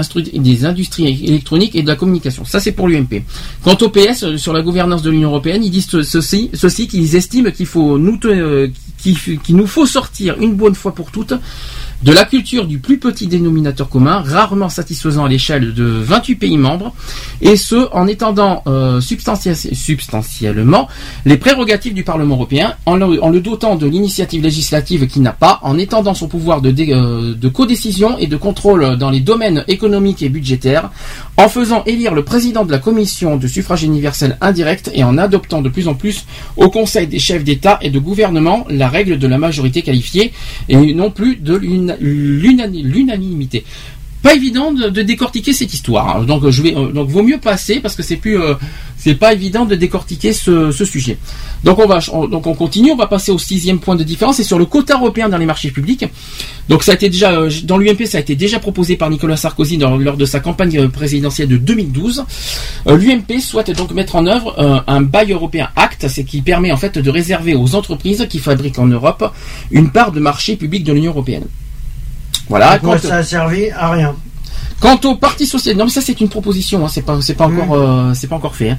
industries 0.64 1.22
électroniques 1.24 1.74
et 1.76 1.82
de 1.82 1.86
la 1.86 1.96
communication. 1.96 2.46
Ça, 2.46 2.60
c'est 2.60 2.72
pour 2.72 2.88
l'UMP. 2.88 3.22
Quant 3.62 3.76
au 3.82 3.90
PS, 3.90 4.22
euh, 4.22 4.36
sur 4.38 4.54
la 4.54 4.62
gouvernance 4.62 5.02
de 5.02 5.10
l'Union 5.10 5.28
européenne, 5.28 5.62
ils 5.62 5.70
disent 5.70 5.88
ce- 5.90 6.02
ceci, 6.02 6.48
ceci 6.54 6.88
qu'ils 6.88 7.14
estiment 7.14 7.50
qu'il 7.50 7.66
faut 7.66 7.98
nous, 7.98 8.18
euh, 8.24 8.68
qu'il 9.02 9.56
nous 9.56 9.66
faut 9.66 9.84
sortir 9.84 10.36
une 10.40 10.54
bonne 10.54 10.74
fois 10.74 10.94
pour 10.94 11.10
toutes 11.10 11.34
de 12.02 12.12
la 12.12 12.24
culture 12.24 12.66
du 12.66 12.78
plus 12.78 12.98
petit 12.98 13.28
dénominateur 13.28 13.88
commun, 13.88 14.22
rarement 14.26 14.68
satisfaisant 14.68 15.24
à 15.24 15.28
l'échelle 15.28 15.72
de 15.72 15.84
28 15.84 16.34
pays 16.34 16.58
membres, 16.58 16.92
et 17.40 17.56
ce, 17.56 17.88
en 17.92 18.06
étendant 18.08 18.62
euh, 18.66 19.00
substantiellement 19.00 20.88
les 21.24 21.36
prérogatives 21.36 21.94
du 21.94 22.02
Parlement 22.02 22.34
européen, 22.34 22.74
en 22.86 22.96
le, 22.96 23.22
en 23.22 23.30
le 23.30 23.40
dotant 23.40 23.76
de 23.76 23.86
l'initiative 23.86 24.42
législative 24.42 25.06
qu'il 25.06 25.22
n'a 25.22 25.32
pas, 25.32 25.60
en 25.62 25.78
étendant 25.78 26.14
son 26.14 26.26
pouvoir 26.26 26.60
de, 26.60 26.74
euh, 26.92 27.34
de 27.34 27.48
codécision 27.48 28.18
et 28.18 28.26
de 28.26 28.36
contrôle 28.36 28.96
dans 28.96 29.10
les 29.10 29.20
domaines 29.20 29.64
économiques 29.68 30.22
et 30.22 30.28
budgétaires, 30.28 30.90
en 31.36 31.48
faisant 31.48 31.84
élire 31.86 32.14
le 32.14 32.24
président 32.24 32.64
de 32.64 32.72
la 32.72 32.78
commission 32.78 33.36
de 33.36 33.46
suffrage 33.46 33.84
universel 33.84 34.36
indirect 34.40 34.90
et 34.94 35.04
en 35.04 35.18
adoptant 35.18 35.62
de 35.62 35.68
plus 35.68 35.86
en 35.88 35.94
plus 35.94 36.24
au 36.56 36.68
Conseil 36.68 37.06
des 37.06 37.18
chefs 37.20 37.44
d'État 37.44 37.78
et 37.80 37.90
de 37.90 37.98
gouvernement 38.00 38.66
la 38.68 38.88
règle 38.88 39.18
de 39.18 39.26
la 39.28 39.38
majorité 39.38 39.82
qualifiée 39.82 40.32
et 40.68 40.94
non 40.94 41.10
plus 41.10 41.36
de 41.36 41.54
l'unani- 41.54 41.91
l'unanimité. 42.00 43.64
Pas 44.22 44.34
évident 44.34 44.70
de, 44.72 45.02
décortiquer 45.02 45.52
cette 45.52 45.74
histoire. 45.74 46.16
hein. 46.16 46.24
Donc 46.24 46.48
je 46.48 46.62
vais 46.62 46.76
euh, 46.76 46.92
vaut 47.02 47.24
mieux 47.24 47.38
passer 47.38 47.80
parce 47.80 47.96
que 47.96 48.04
c'est 48.04 48.16
plus 48.16 48.40
euh, 48.40 48.54
pas 49.18 49.32
évident 49.32 49.64
de 49.64 49.74
décortiquer 49.74 50.32
ce, 50.32 50.70
sujet. 50.84 51.18
Donc 51.64 51.80
on 51.80 52.54
continue. 52.54 52.92
On 52.92 52.96
va 52.96 53.08
passer 53.08 53.32
au 53.32 53.38
sixième 53.38 53.80
point 53.80 53.96
de 53.96 54.04
différence. 54.04 54.36
C'est 54.36 54.44
sur 54.44 54.60
le 54.60 54.64
quota 54.64 54.94
européen 54.94 55.28
dans 55.28 55.38
les 55.38 55.46
marchés 55.46 55.72
publics. 55.72 56.04
Donc 56.68 56.84
ça 56.84 56.92
a 56.92 56.94
été 56.94 57.10
déjà 57.10 57.32
euh, 57.32 57.50
dans 57.64 57.78
l'UMP 57.78 58.06
ça 58.06 58.18
a 58.18 58.20
été 58.20 58.36
déjà 58.36 58.60
proposé 58.60 58.96
par 58.96 59.10
Nicolas 59.10 59.36
Sarkozy 59.36 59.76
lors 59.76 60.16
de 60.16 60.24
sa 60.24 60.38
campagne 60.38 60.88
présidentielle 60.88 61.48
de 61.48 61.56
2012. 61.56 62.24
Euh, 62.86 62.96
L'UMP 62.96 63.40
souhaite 63.40 63.76
donc 63.76 63.90
mettre 63.90 64.14
en 64.14 64.26
œuvre 64.26 64.54
un 64.86 65.00
bail 65.00 65.32
européen 65.32 65.68
Act, 65.74 66.06
c'est 66.08 66.22
qui 66.22 66.42
permet 66.42 66.70
en 66.70 66.76
fait 66.76 66.96
de 66.96 67.10
réserver 67.10 67.56
aux 67.56 67.74
entreprises 67.74 68.24
qui 68.30 68.38
fabriquent 68.38 68.78
en 68.78 68.86
Europe 68.86 69.32
une 69.72 69.90
part 69.90 70.12
de 70.12 70.20
marché 70.20 70.54
public 70.54 70.84
de 70.84 70.92
l'Union 70.92 71.10
européenne. 71.10 71.44
Voilà. 72.48 72.78
Quant- 72.78 72.92
ça 73.08 73.16
a 73.16 73.22
servi 73.22 73.70
à 73.70 73.90
rien. 73.90 74.14
Quant 74.80 74.98
au 75.04 75.14
Parti 75.14 75.46
socialiste, 75.46 75.78
non 75.78 75.84
mais 75.84 75.90
ça 75.92 76.00
c'est 76.00 76.20
une 76.20 76.28
proposition, 76.28 76.84
hein, 76.84 76.88
c'est 76.88 77.02
pas 77.02 77.20
c'est 77.22 77.34
pas 77.34 77.46
encore 77.46 77.74
euh, 77.76 78.14
c'est 78.14 78.26
pas 78.26 78.36
encore 78.36 78.56
fait. 78.56 78.70
hein. 78.70 78.78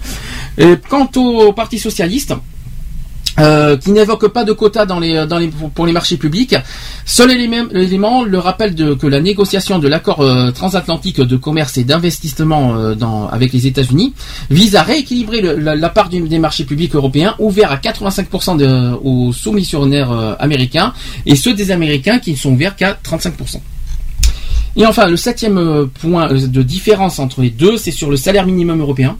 Et 0.58 0.76
quant 0.90 1.10
au 1.16 1.54
Parti 1.54 1.80
socialiste. 1.80 2.34
Euh, 3.40 3.78
qui 3.78 3.92
n'évoque 3.92 4.28
pas 4.28 4.44
de 4.44 4.54
quotas 4.54 4.86
dans 4.86 5.00
les, 5.00 5.26
les, 5.40 5.48
pour, 5.74 5.86
les 5.86 5.94
marchés 5.94 6.18
publics. 6.18 6.56
Seul 7.06 7.32
élément, 7.32 8.24
le 8.24 8.40
rappel 8.40 8.76
de, 8.76 8.94
que 8.94 9.08
la 9.08 9.20
négociation 9.22 9.80
de 9.80 9.88
l'accord 9.88 10.22
euh, 10.22 10.52
transatlantique 10.52 11.20
de 11.22 11.36
commerce 11.38 11.78
et 11.78 11.84
d'investissement 11.84 12.76
euh, 12.76 12.96
avec 13.32 13.54
les 13.54 13.68
États-Unis 13.68 14.14
vise 14.50 14.76
à 14.76 14.84
rééquilibrer 14.84 15.42
la, 15.42 15.90
part 15.90 16.10
des 16.10 16.40
marchés 16.40 16.64
publics 16.66 16.96
européens 16.96 17.36
ouverts 17.40 17.72
à 17.72 17.78
85% 17.78 18.58
de- 18.58 18.94
aux 19.04 19.32
soumissionnaires 19.34 20.12
euh, 20.12 20.36
américains 20.40 20.94
et 21.26 21.36
ceux 21.36 21.54
des 21.54 21.72
Américains 21.72 22.20
qui 22.20 22.32
ne 22.32 22.38
sont 22.38 22.52
ouverts 22.52 22.76
qu'à 22.76 22.98
35%. 23.04 23.60
Et 24.76 24.86
enfin, 24.86 25.08
le 25.08 25.18
septième 25.18 25.58
euh, 25.58 25.86
point 25.86 26.32
euh, 26.32 26.48
de 26.48 26.64
différence 26.64 27.20
entre 27.20 27.42
les 27.42 27.50
deux, 27.52 27.78
c'est 27.78 27.92
sur 27.92 28.10
le 28.10 28.18
salaire 28.18 28.46
minimum 28.46 28.80
européen. 28.82 29.18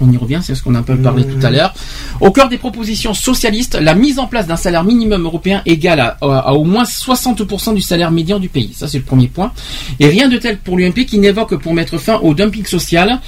On 0.00 0.10
y 0.12 0.16
revient, 0.16 0.40
c'est 0.42 0.54
ce 0.54 0.62
qu'on 0.62 0.74
a 0.74 0.78
un 0.78 0.82
peu 0.82 0.96
parlé 0.96 1.24
tout 1.26 1.44
à 1.44 1.50
l'heure. 1.50 1.74
Au 2.20 2.30
cœur 2.30 2.48
des 2.48 2.58
propositions 2.58 3.14
socialistes, 3.14 3.74
la 3.74 3.94
mise 3.94 4.18
en 4.18 4.26
place 4.26 4.46
d'un 4.46 4.56
salaire 4.56 4.84
minimum 4.84 5.24
européen 5.24 5.62
égal 5.66 5.98
à, 6.00 6.16
à- 6.20 6.52
au 6.54 6.64
moins 6.64 6.84
60% 6.84 7.74
du 7.74 7.80
salaire 7.80 8.10
médian 8.10 8.38
du 8.38 8.48
pays. 8.48 8.72
Ça, 8.76 8.86
c'est 8.88 8.98
le 8.98 9.04
premier 9.04 9.26
point. 9.28 9.52
Et 9.98 10.06
rien 10.06 10.28
de 10.28 10.36
tel 10.38 10.58
pour 10.58 10.76
l'UMP 10.76 11.04
qui 11.06 11.18
n'évoque 11.18 11.56
pour 11.56 11.74
mettre 11.74 11.98
fin 11.98 12.16
au 12.18 12.34
dumping 12.34 12.64
social 12.66 13.20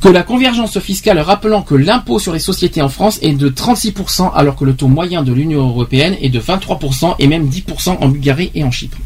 que 0.00 0.08
la 0.10 0.22
convergence 0.22 0.78
fiscale 0.80 1.18
rappelant 1.18 1.62
que 1.62 1.74
l'impôt 1.74 2.18
sur 2.18 2.34
les 2.34 2.38
sociétés 2.38 2.82
en 2.82 2.90
France 2.90 3.18
est 3.22 3.32
de 3.32 3.48
36% 3.48 4.30
alors 4.34 4.54
que 4.56 4.64
le 4.66 4.74
taux 4.74 4.88
moyen 4.88 5.22
de 5.22 5.32
l'Union 5.32 5.66
européenne 5.66 6.14
est 6.20 6.28
de 6.28 6.38
23% 6.40 7.14
et 7.18 7.26
même 7.26 7.48
10% 7.48 7.96
en 8.02 8.08
Bulgarie 8.08 8.50
et 8.54 8.62
en 8.64 8.70
Chypre. 8.70 8.98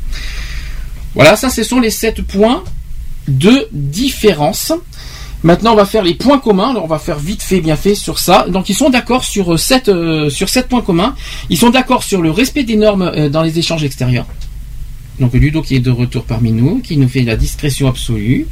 Voilà, 1.15 1.37
ça 1.37 1.51
ce 1.51 1.63
sont 1.63 1.79
les 1.79 1.91
sept 1.91 2.23
points 2.23 2.65
de 3.29 3.69
différence. 3.73 4.73
Maintenant, 5.45 5.73
on 5.73 5.77
va 5.77 5.85
faire 5.85 6.03
les 6.03 6.15
points 6.15 6.39
communs. 6.39 6.71
Alors, 6.71 6.85
on 6.85 6.89
va 6.89 6.99
faire 6.99 7.19
vite 7.19 7.43
fait, 7.43 7.61
bien 7.61 7.77
fait 7.77 7.95
sur 7.95 8.19
ça. 8.19 8.47
Donc, 8.49 8.69
ils 8.69 8.75
sont 8.75 8.91
d'accord 8.91 9.25
sur 9.25 9.55
euh, 9.55 9.57
sept 9.57 9.89
euh, 9.89 10.31
sur 10.31 10.49
sept 10.49 10.69
points 10.69 10.83
communs. 10.83 11.15
Ils 11.49 11.59
sont 11.59 11.71
d'accord 11.71 12.03
sur 12.03 12.23
le 12.23 12.31
respect 12.31 12.65
des 12.65 12.77
normes 12.77 13.03
euh, 13.03 13.29
dans 13.29 13.43
les 13.43 13.59
échanges 13.59 13.85
extérieurs. 13.85 14.27
Donc 15.21 15.35
Ludo 15.35 15.63
qui 15.63 15.75
est 15.75 15.81
de 15.81 15.91
retour 15.91 16.23
parmi 16.25 16.53
nous, 16.53 16.79
qui 16.79 16.97
nous 16.97 17.09
fait 17.09 17.23
la 17.23 17.35
discrétion 17.37 17.89
absolue. 17.89 18.47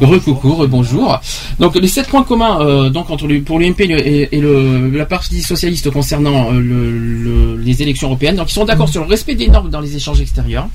Recoucou, 0.00 0.64
bonjour. 0.68 1.20
Donc 1.58 1.74
les 1.74 1.88
sept 1.88 2.06
points 2.06 2.22
communs 2.22 2.60
euh, 2.60 2.88
donc 2.88 3.10
entre 3.10 3.26
le, 3.26 3.40
pour 3.42 3.58
l'UMP 3.58 3.80
et, 3.80 4.28
le, 4.40 4.90
la 4.90 5.06
partie 5.06 5.42
socialiste 5.42 5.90
concernant 5.90 6.52
euh, 6.52 6.60
le- 6.60 6.98
le- 6.98 7.56
les 7.56 7.82
élections 7.82 8.08
européennes. 8.08 8.36
Donc 8.36 8.48
ils 8.50 8.54
sont 8.54 8.64
d'accord 8.64 8.88
sur 8.88 9.02
le 9.02 9.08
respect 9.08 9.34
des 9.34 9.48
normes 9.48 9.70
dans 9.70 9.80
les 9.80 9.96
échanges 9.96 10.20
extérieurs. 10.20 10.68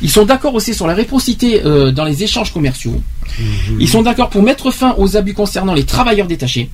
Ils 0.00 0.10
sont 0.10 0.24
d'accord 0.24 0.54
aussi 0.54 0.74
sur 0.74 0.86
la 0.86 0.94
réciprocité 0.94 1.62
euh, 1.64 1.90
dans 1.90 2.04
les 2.04 2.22
échanges 2.22 2.52
commerciaux. 2.52 3.00
Ils 3.80 3.88
sont 3.88 4.02
d'accord 4.02 4.28
pour 4.30 4.42
mettre 4.42 4.70
fin 4.70 4.94
aux 4.98 5.16
abus 5.16 5.34
concernant 5.34 5.74
les 5.74 5.84
travailleurs 5.84 6.26
détachés. 6.28 6.70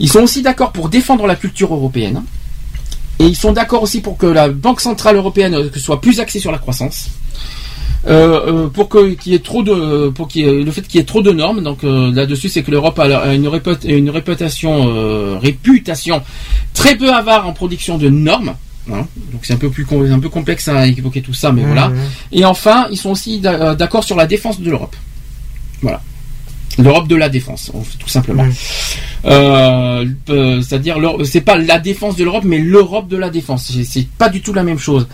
Ils 0.00 0.08
sont 0.10 0.20
aussi 0.20 0.42
d'accord 0.42 0.72
pour 0.72 0.88
défendre 0.90 1.26
la 1.26 1.34
culture 1.34 1.72
européenne. 1.72 2.22
Et 3.20 3.26
ils 3.26 3.36
sont 3.36 3.52
d'accord 3.52 3.82
aussi 3.82 4.00
pour 4.00 4.16
que 4.16 4.26
la 4.26 4.48
Banque 4.48 4.80
Centrale 4.80 5.16
Européenne 5.16 5.54
euh, 5.54 5.68
soit 5.76 6.00
plus 6.00 6.20
axée 6.20 6.38
sur 6.40 6.52
la 6.52 6.58
croissance. 6.58 7.10
Euh, 8.06 8.40
euh, 8.46 8.66
pour 8.68 8.88
que 8.88 9.14
qu'il 9.14 9.32
y 9.32 9.34
ait 9.34 9.40
trop 9.40 9.64
de 9.64 10.08
pour 10.10 10.28
qu'il 10.28 10.46
le 10.46 10.70
fait 10.70 10.82
qu'il 10.82 10.98
y 11.00 11.02
ait 11.02 11.06
trop 11.06 11.20
de 11.20 11.32
normes 11.32 11.64
donc 11.64 11.82
euh, 11.82 12.12
là-dessus 12.12 12.48
c'est 12.48 12.62
que 12.62 12.70
l'Europe 12.70 12.96
a, 13.00 13.34
une, 13.34 13.48
réput- 13.48 13.84
une 13.84 14.08
réputation 14.08 15.36
réputation 15.40 16.22
très 16.74 16.94
peu 16.96 17.12
avare 17.12 17.48
en 17.48 17.52
production 17.52 17.98
de 17.98 18.08
normes 18.08 18.54
hein. 18.90 19.04
donc 19.32 19.40
c'est 19.42 19.52
un 19.54 19.56
peu 19.58 19.68
plus 19.68 19.84
un 20.12 20.20
peu 20.20 20.28
complexe 20.28 20.68
à 20.68 20.86
évoquer 20.86 21.22
tout 21.22 21.34
ça 21.34 21.50
mais 21.50 21.64
voilà 21.64 21.88
Mhm. 21.88 21.96
et 22.32 22.44
enfin 22.44 22.86
ils 22.92 22.96
sont 22.96 23.10
aussi 23.10 23.40
d'a- 23.40 23.74
d'accord 23.74 24.04
sur 24.04 24.14
la 24.16 24.26
défense 24.28 24.60
de 24.60 24.70
l'Europe 24.70 24.94
voilà 25.82 26.00
l'Europe 26.78 27.08
de 27.08 27.16
la 27.16 27.28
défense 27.28 27.70
tout 27.98 28.08
simplement. 28.08 28.46
Euh, 29.24 30.04
euh, 30.30 30.60
c'est-à-dire 30.62 30.96
c'est 31.24 31.40
pas 31.40 31.56
la 31.56 31.78
défense 31.80 32.14
de 32.16 32.22
l'Europe 32.24 32.44
mais 32.44 32.58
l'Europe 32.58 33.08
de 33.08 33.16
la 33.16 33.30
défense. 33.30 33.72
C'est- 33.84 34.06
pas 34.06 34.28
du 34.28 34.40
tout 34.42 34.52
la 34.52 34.62
même 34.62 34.78
chose. 34.78 35.08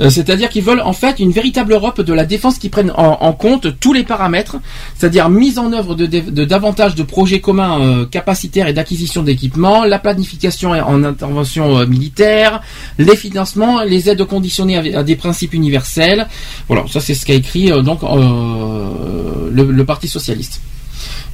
Euh, 0.00 0.10
c'est-à-dire 0.10 0.50
qu'ils 0.50 0.62
veulent 0.62 0.82
en 0.82 0.92
fait 0.92 1.18
une 1.20 1.30
véritable 1.30 1.72
Europe 1.72 2.00
de 2.02 2.12
la 2.12 2.24
défense 2.26 2.58
qui 2.58 2.68
prenne 2.68 2.90
en, 2.90 3.16
en 3.20 3.32
compte 3.32 3.78
tous 3.80 3.92
les 3.94 4.04
paramètres 4.04 4.56
c'est-à-dire 4.96 5.30
mise 5.30 5.58
en 5.58 5.72
œuvre 5.72 5.94
de, 5.94 6.04
de- 6.06 6.20
de 6.30 6.44
davantage 6.44 6.94
de 6.94 7.02
projets 7.02 7.40
communs 7.40 8.04
capacitaires 8.10 8.68
et 8.68 8.74
d'acquisition 8.74 9.22
d'équipements 9.22 9.84
la 9.84 9.98
planification 9.98 10.70
en 10.72 11.02
intervention 11.02 11.86
militaire 11.86 12.60
les 12.98 13.16
financements 13.16 13.82
les 13.82 14.10
aides 14.10 14.24
conditionnées 14.24 14.76
à, 14.94 14.98
à 15.00 15.02
des 15.02 15.16
principes 15.16 15.54
universels. 15.54 16.26
Voilà 16.68 16.84
ça 16.92 17.00
c'est 17.00 17.14
ce 17.14 17.24
qu'a 17.24 17.34
écrit 17.34 17.70
donc 17.82 18.00
le, 18.02 19.70
le 19.72 19.84
Parti 19.84 20.08
socialiste 20.08 20.60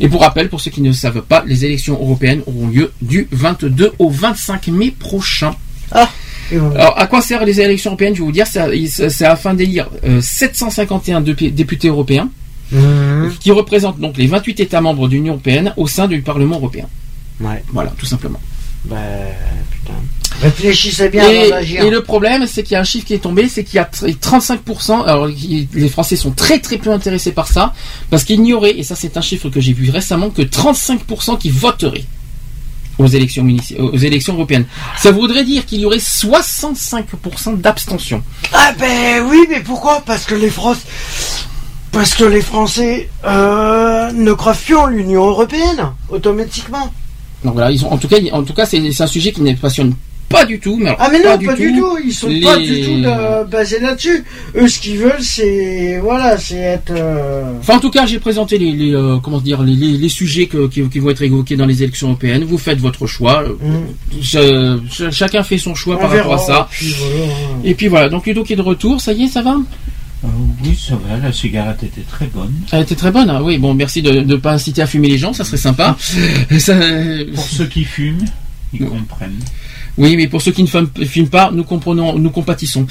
et 0.00 0.08
pour 0.08 0.20
rappel, 0.22 0.48
pour 0.48 0.60
ceux 0.60 0.70
qui 0.70 0.80
ne 0.82 0.88
le 0.88 0.94
savent 0.94 1.22
pas, 1.22 1.42
les 1.46 1.64
élections 1.64 1.94
européennes 1.94 2.42
auront 2.46 2.68
lieu 2.68 2.92
du 3.02 3.28
22 3.30 3.92
au 3.98 4.10
25 4.10 4.68
mai 4.68 4.90
prochain. 4.90 5.54
Alors, 6.76 6.98
à 6.98 7.06
quoi 7.06 7.22
servent 7.22 7.44
les 7.44 7.60
élections 7.60 7.90
européennes? 7.90 8.14
Je 8.14 8.20
vais 8.20 8.26
vous 8.26 8.32
dire, 8.32 8.46
c'est 8.46 9.24
afin 9.24 9.54
d'élire 9.54 9.88
euh, 10.04 10.20
751 10.20 11.20
dé- 11.20 11.50
députés 11.50 11.88
européens 11.88 12.28
qui 13.40 13.50
représentent 13.50 14.00
donc 14.00 14.16
les 14.16 14.26
28 14.26 14.60
États 14.60 14.80
membres 14.80 15.06
de 15.08 15.12
l'Union 15.14 15.34
européenne 15.34 15.74
au 15.76 15.86
sein 15.86 16.08
du 16.08 16.22
Parlement 16.22 16.56
européen. 16.56 16.86
Ouais. 17.40 17.62
Voilà, 17.72 17.92
tout 17.98 18.06
simplement. 18.06 18.40
Bah, 18.86 18.96
putain. 19.70 19.92
Réfléchissez 20.42 21.08
bien 21.08 21.28
Et, 21.28 21.38
avant 21.42 21.50
d'agir. 21.50 21.82
et 21.84 21.90
le 21.90 22.02
problème, 22.02 22.46
c'est 22.46 22.62
qu'il 22.62 22.72
y 22.72 22.76
a 22.76 22.80
un 22.80 22.84
chiffre 22.84 23.06
qui 23.06 23.14
est 23.14 23.18
tombé, 23.18 23.48
c'est 23.48 23.64
qu'il 23.64 23.76
y 23.76 23.78
a 23.78 23.84
tr- 23.84 24.14
35%, 24.16 25.04
alors 25.04 25.26
les 25.28 25.88
Français 25.88 26.16
sont 26.16 26.32
très 26.32 26.58
très 26.58 26.78
peu 26.78 26.90
intéressés 26.90 27.32
par 27.32 27.46
ça, 27.48 27.72
parce 28.10 28.24
qu'il 28.24 28.42
n'y 28.42 28.52
aurait, 28.52 28.76
et 28.78 28.82
ça 28.82 28.96
c'est 28.96 29.16
un 29.16 29.20
chiffre 29.20 29.48
que 29.50 29.60
j'ai 29.60 29.72
vu 29.72 29.90
récemment, 29.90 30.30
que 30.30 30.42
35% 30.42 31.38
qui 31.38 31.50
voteraient 31.50 32.04
aux 32.98 33.06
élections, 33.06 33.46
aux 33.78 33.96
élections 33.96 34.34
européennes. 34.34 34.66
Ça 34.98 35.12
voudrait 35.12 35.44
dire 35.44 35.64
qu'il 35.64 35.80
y 35.80 35.86
aurait 35.86 35.96
65% 35.98 37.56
d'abstention. 37.60 38.22
Ah 38.52 38.72
ben 38.78 39.24
oui, 39.28 39.46
mais 39.48 39.60
pourquoi? 39.60 40.02
Parce 40.04 40.24
que 40.24 40.34
les 40.34 40.50
Français, 40.50 40.82
parce 41.90 42.14
que 42.14 42.24
les 42.24 42.42
Français 42.42 43.08
euh, 43.24 44.10
ne 44.12 44.32
croient 44.32 44.54
plus 44.54 44.76
en 44.76 44.86
l'Union 44.86 45.26
européenne 45.26 45.92
automatiquement. 46.10 46.92
Donc 47.44 47.54
voilà, 47.54 47.70
ils 47.70 47.84
ont, 47.84 47.92
en 47.92 47.98
tout 47.98 48.08
cas, 48.08 48.18
en 48.32 48.42
tout 48.42 48.54
cas, 48.54 48.66
c'est 48.66 49.00
un 49.00 49.06
sujet 49.06 49.32
qui 49.32 49.40
ne 49.42 49.54
passionne 49.54 49.94
pas 50.32 50.44
du 50.44 50.58
tout. 50.58 50.76
Mais 50.76 50.86
alors, 50.86 50.98
Ah 51.00 51.08
mais 51.12 51.18
non, 51.18 51.38
pas, 51.38 51.52
pas, 51.52 51.54
du, 51.56 51.72
tout. 51.78 51.98
Ils 52.04 52.12
sont 52.12 52.26
pas 52.42 52.56
du 52.58 52.80
tout 52.82 52.96
de- 53.02 53.44
basés 53.44 53.78
là-dessus. 53.80 54.24
Eux, 54.56 54.66
ce 54.68 54.80
qu'ils 54.80 54.98
veulent, 54.98 55.22
c'est 55.22 55.98
voilà, 56.02 56.36
c'est 56.38 56.56
être. 56.56 56.90
euh, 56.90 57.58
Enfin, 57.60 57.76
en 57.76 57.80
tout 57.80 57.90
cas, 57.90 58.06
j'ai 58.06 58.18
présenté 58.18 58.58
les, 58.58 58.72
les, 58.72 58.94
euh, 58.94 59.18
comment 59.22 59.40
dire, 59.40 59.62
les, 59.62 59.74
les, 59.74 59.96
les 59.98 60.08
sujets 60.08 60.46
que- 60.46 60.66
qui, 60.68 60.82
qui 60.88 60.98
vont 60.98 61.10
être 61.10 61.22
évoqués 61.22 61.56
dans 61.56 61.66
les 61.66 61.82
élections 61.82 62.08
européennes. 62.08 62.44
Vous 62.44 62.58
faites 62.58 62.78
votre 62.78 63.06
choix. 63.06 63.44
Je- 64.20 64.78
je- 64.90 65.10
chacun 65.10 65.42
fait 65.42 65.58
son 65.58 65.74
choix 65.74 65.94
Mm. 65.94 65.98
On 65.98 66.00
par 66.00 66.10
rapport 66.10 66.34
à 66.34 66.38
ça. 66.38 66.68
puis 66.70 66.94
voilà. 66.98 67.24
Et 67.64 67.74
puis 67.74 67.88
voilà. 67.88 68.08
Donc 68.08 68.26
Ludo 68.26 68.42
qui 68.44 68.54
est 68.54 68.56
de 68.56 68.62
retour. 68.62 69.00
Ça 69.00 69.12
y 69.12 69.24
est, 69.24 69.28
ça 69.28 69.42
va? 69.42 69.56
Euh, 70.24 70.28
oui, 70.64 70.78
ça 70.80 70.94
va, 70.94 71.16
la 71.18 71.32
cigarette 71.32 71.82
était 71.82 72.02
très 72.08 72.26
bonne. 72.26 72.52
Elle 72.70 72.82
était 72.82 72.94
très 72.94 73.10
bonne. 73.10 73.28
hein. 73.28 73.40
Oui, 73.42 73.58
bon, 73.58 73.74
merci 73.74 74.02
de 74.02 74.12
ne 74.12 74.36
pas 74.36 74.52
inciter 74.52 74.80
à 74.80 74.86
fumer 74.86 75.08
les 75.08 75.18
gens. 75.18 75.32
Ça 75.32 75.44
serait 75.44 75.56
sympa. 75.56 75.96
Ça- 76.58 76.76
Pour 77.34 77.44
ceux 77.44 77.66
qui 77.66 77.82
fument, 77.84 78.24
ils 78.72 78.86
comprennent. 78.86 79.40
Oui, 79.98 80.16
mais 80.16 80.26
pour 80.26 80.40
ceux 80.40 80.52
qui 80.52 80.62
ne 80.62 81.04
fument 81.04 81.28
pas, 81.28 81.50
nous 81.52 81.64
comprenons, 81.64 82.18
nous 82.18 82.30
compatissons. 82.30 82.86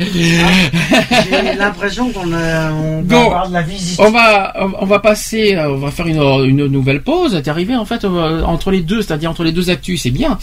J'ai 0.00 1.54
l'impression 1.58 2.10
qu'on 2.10 2.32
a, 2.32 2.72
on 2.72 3.02
va 3.02 3.16
Bon, 3.16 3.26
avoir 3.26 3.48
de 3.48 3.52
la 3.54 3.62
visite. 3.62 3.98
On 4.00 4.10
va, 4.10 4.54
on 4.80 4.86
va 4.86 4.98
passer, 4.98 5.54
euh, 5.54 5.70
on 5.72 5.78
va 5.78 5.90
faire 5.90 6.06
une, 6.06 6.22
une 6.48 6.66
nouvelle 6.66 7.02
pause. 7.02 7.38
T'es 7.42 7.50
arrivé 7.50 7.74
en 7.76 7.84
fait 7.84 8.04
euh, 8.04 8.42
entre 8.42 8.70
les 8.70 8.80
deux, 8.80 9.02
c'est-à-dire 9.02 9.30
entre 9.30 9.44
les 9.44 9.52
deux 9.52 9.70
actus, 9.70 10.02
c'est 10.02 10.10
bien. 10.10 10.38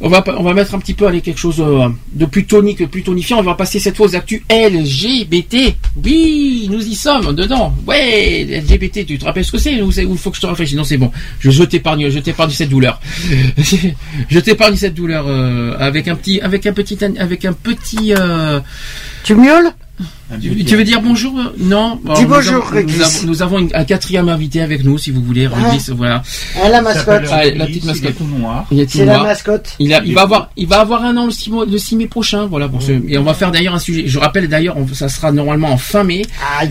On 0.00 0.08
va, 0.08 0.24
on 0.36 0.42
va 0.42 0.54
mettre 0.54 0.74
un 0.74 0.78
petit 0.78 0.94
peu 0.94 1.06
aller 1.06 1.20
quelque 1.20 1.38
chose 1.38 1.60
euh, 1.60 1.88
de 2.12 2.26
plus 2.26 2.46
tonique, 2.46 2.86
plus 2.90 3.02
tonifiant. 3.02 3.38
On 3.38 3.42
va 3.42 3.54
passer 3.54 3.78
cette 3.78 3.96
fois 3.96 4.06
aux 4.06 4.16
actus 4.16 4.42
LGBT. 4.50 5.74
Oui, 6.04 6.68
nous 6.70 6.84
y 6.84 6.94
sommes 6.94 7.34
dedans. 7.34 7.74
Ouais, 7.86 8.44
LGBT. 8.66 9.06
Tu 9.06 9.18
te 9.18 9.24
rappelles 9.24 9.44
ce 9.44 9.52
que 9.52 9.58
c'est 9.58 9.80
ou 9.82 9.90
il 9.96 10.18
faut 10.18 10.30
que 10.30 10.36
je 10.36 10.42
te 10.42 10.46
réfléchisse 10.46 10.76
Non, 10.76 10.84
c'est 10.84 10.96
bon. 10.96 11.10
Je, 11.40 11.50
je 11.50 11.62
t'épargne, 11.64 12.10
je 12.10 12.18
t'épargne 12.18 12.50
cette 12.50 12.70
douleur. 12.70 13.00
je 14.28 14.38
t'épargne 14.40 14.76
cette 14.76 14.94
douleur 14.94 15.26
euh, 15.28 15.74
avec 15.78 16.08
un 16.08 16.14
petit, 16.16 16.40
avec 16.40 16.66
un 16.66 16.72
petit, 16.72 16.98
avec 17.18 17.44
un 17.44 17.52
petit. 17.52 18.14
euh, 18.16 18.60
Tu 19.24 19.34
miaules? 19.34 19.70
Tu, 20.40 20.64
tu 20.64 20.76
veux 20.76 20.84
dire 20.84 21.00
bonjour 21.02 21.38
euh, 21.38 21.54
Non. 21.58 22.00
Dis 22.16 22.24
bonjour. 22.26 22.64
Nous 22.72 23.00
avons, 23.02 23.26
nous 23.26 23.42
avons 23.42 23.58
une- 23.58 23.70
un 23.74 23.84
quatrième 23.84 24.28
invité 24.28 24.60
avec 24.60 24.84
nous, 24.84 24.98
si 24.98 25.10
vous 25.10 25.22
voulez. 25.22 25.46
Régis, 25.46 25.90
voilà. 25.90 26.22
Ah, 26.62 26.68
la 26.68 26.80
mascotte. 26.82 27.24
Ah, 27.30 27.44
la 27.44 27.66
petite 27.66 27.84
mascotte. 27.84 28.14
Il 28.14 28.20
est 28.20 28.26
tout 28.26 28.38
noir. 28.38 28.66
C'est 28.88 29.04
la 29.04 29.22
mascotte. 29.22 29.74
Il, 29.78 29.92
a, 29.94 30.02
il 30.04 30.14
va 30.14 30.22
avoir, 30.22 30.50
il 30.56 30.66
va 30.66 30.80
avoir 30.80 31.02
un 31.04 31.16
an 31.16 31.26
le 31.26 31.30
6 31.32 31.50
mois, 31.50 31.64
le 31.66 31.78
6 31.78 31.96
mai 31.96 32.06
prochain, 32.06 32.46
voilà 32.46 32.68
pour 32.68 32.82
ce. 32.82 32.92
Et 33.08 33.18
on 33.18 33.22
va 33.22 33.34
faire 33.34 33.50
d'ailleurs 33.50 33.74
un 33.74 33.78
sujet. 33.78 34.04
Je 34.06 34.18
rappelle 34.18 34.48
d'ailleurs, 34.48 34.76
on- 34.76 34.86
ça 34.92 35.08
sera 35.08 35.32
normalement 35.32 35.68
en 35.72 35.76
fin 35.78 36.04
mai. 36.04 36.22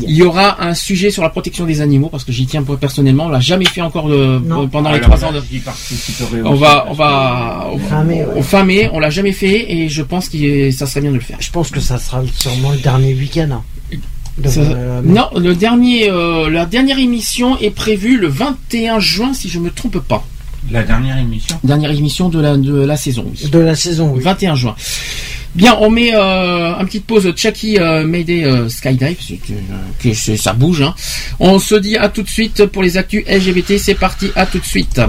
Il 0.07 0.15
y 0.15 0.23
aura 0.23 0.63
un 0.63 0.73
sujet 0.73 1.11
sur 1.11 1.23
la 1.23 1.29
protection 1.29 1.65
des 1.65 1.81
animaux 1.81 2.09
parce 2.09 2.23
que 2.23 2.31
j'y 2.31 2.45
tiens 2.45 2.63
personnellement. 2.63 3.25
On 3.25 3.29
l'a 3.29 3.39
jamais 3.39 3.65
fait 3.65 3.81
encore 3.81 4.07
de- 4.09 4.39
pendant 4.71 4.91
les 4.91 5.01
trois 5.01 5.23
ans. 5.25 5.31
De... 5.31 5.41
On 6.45 6.55
va, 6.55 6.85
on 6.89 6.93
va, 6.93 7.67
au- 7.73 7.77
Fin 7.79 8.03
mai, 8.03 8.23
ouais. 8.23 8.39
au 8.39 8.41
fin 8.41 8.63
mai, 8.63 8.89
on 8.93 8.99
l'a 8.99 9.09
jamais 9.09 9.31
fait 9.33 9.71
et 9.71 9.89
je 9.89 10.01
pense 10.01 10.29
que 10.29 10.71
ça 10.71 10.85
serait 10.85 11.01
bien 11.01 11.09
de 11.11 11.15
le 11.15 11.21
faire. 11.21 11.37
Je 11.39 11.51
pense 11.51 11.69
que 11.69 11.79
ça 11.79 11.97
sera 11.97 12.21
sûrement 12.35 12.71
le 12.71 12.77
dernier 12.77 13.13
week-end. 13.13 13.52
Euh, 14.45 15.01
non, 15.03 15.27
le 15.37 15.53
dernier, 15.55 16.09
euh, 16.09 16.49
la 16.49 16.65
dernière 16.65 16.97
émission 16.99 17.57
est 17.59 17.69
prévue 17.69 18.17
le 18.17 18.27
21 18.27 18.99
juin, 18.99 19.33
si 19.33 19.49
je 19.49 19.59
me 19.59 19.69
trompe 19.69 19.99
pas. 19.99 20.25
La 20.71 20.81
dernière 20.83 21.17
émission 21.17 21.59
Dernière 21.63 21.91
émission 21.91 22.29
de 22.29 22.39
la, 22.39 22.55
de 22.57 22.73
la 22.73 22.95
saison. 22.97 23.25
oui. 23.29 23.49
De 23.49 23.59
la 23.59 23.75
saison, 23.75 24.13
oui. 24.15 24.23
21 24.23 24.55
juin. 24.55 24.75
Bien, 25.55 25.77
on 25.81 25.91
met 25.91 26.15
euh, 26.15 26.73
un 26.75 26.83
petite 26.85 27.05
pause 27.05 27.31
Chucky 27.35 27.77
euh, 27.77 28.07
Mayday 28.07 28.43
euh, 28.43 28.69
Skydive, 28.69 29.17
c'est 29.21 29.35
que, 29.35 29.51
euh, 29.53 29.55
que 30.01 30.13
c'est- 30.15 30.37
ça 30.37 30.53
bouge. 30.53 30.81
Hein. 30.81 30.95
On 31.39 31.59
se 31.59 31.75
dit 31.75 31.95
à 31.97 32.09
tout 32.09 32.23
de 32.23 32.29
suite 32.29 32.65
pour 32.65 32.81
les 32.81 32.97
actus 32.97 33.23
LGBT. 33.27 33.77
C'est 33.77 33.93
parti, 33.93 34.31
à 34.35 34.47
tout 34.47 34.57
de 34.57 34.65
suite. 34.65 34.99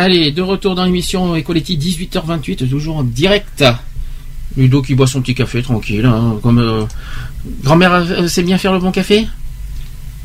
Allez, 0.00 0.32
de 0.32 0.40
retour 0.40 0.74
dans 0.74 0.86
l'émission 0.86 1.36
Equality 1.36 1.76
18h28, 1.76 2.66
toujours 2.70 2.96
en 2.96 3.02
direct. 3.02 3.62
Ludo 4.56 4.80
qui 4.80 4.94
boit 4.94 5.06
son 5.06 5.20
petit 5.20 5.34
café 5.34 5.62
tranquille, 5.62 6.06
hein, 6.06 6.38
comme 6.42 6.58
euh, 6.58 6.84
grand-mère 7.62 7.92
euh, 7.92 8.26
sait 8.26 8.42
bien 8.42 8.56
faire 8.56 8.72
le 8.72 8.78
bon 8.78 8.92
café? 8.92 9.26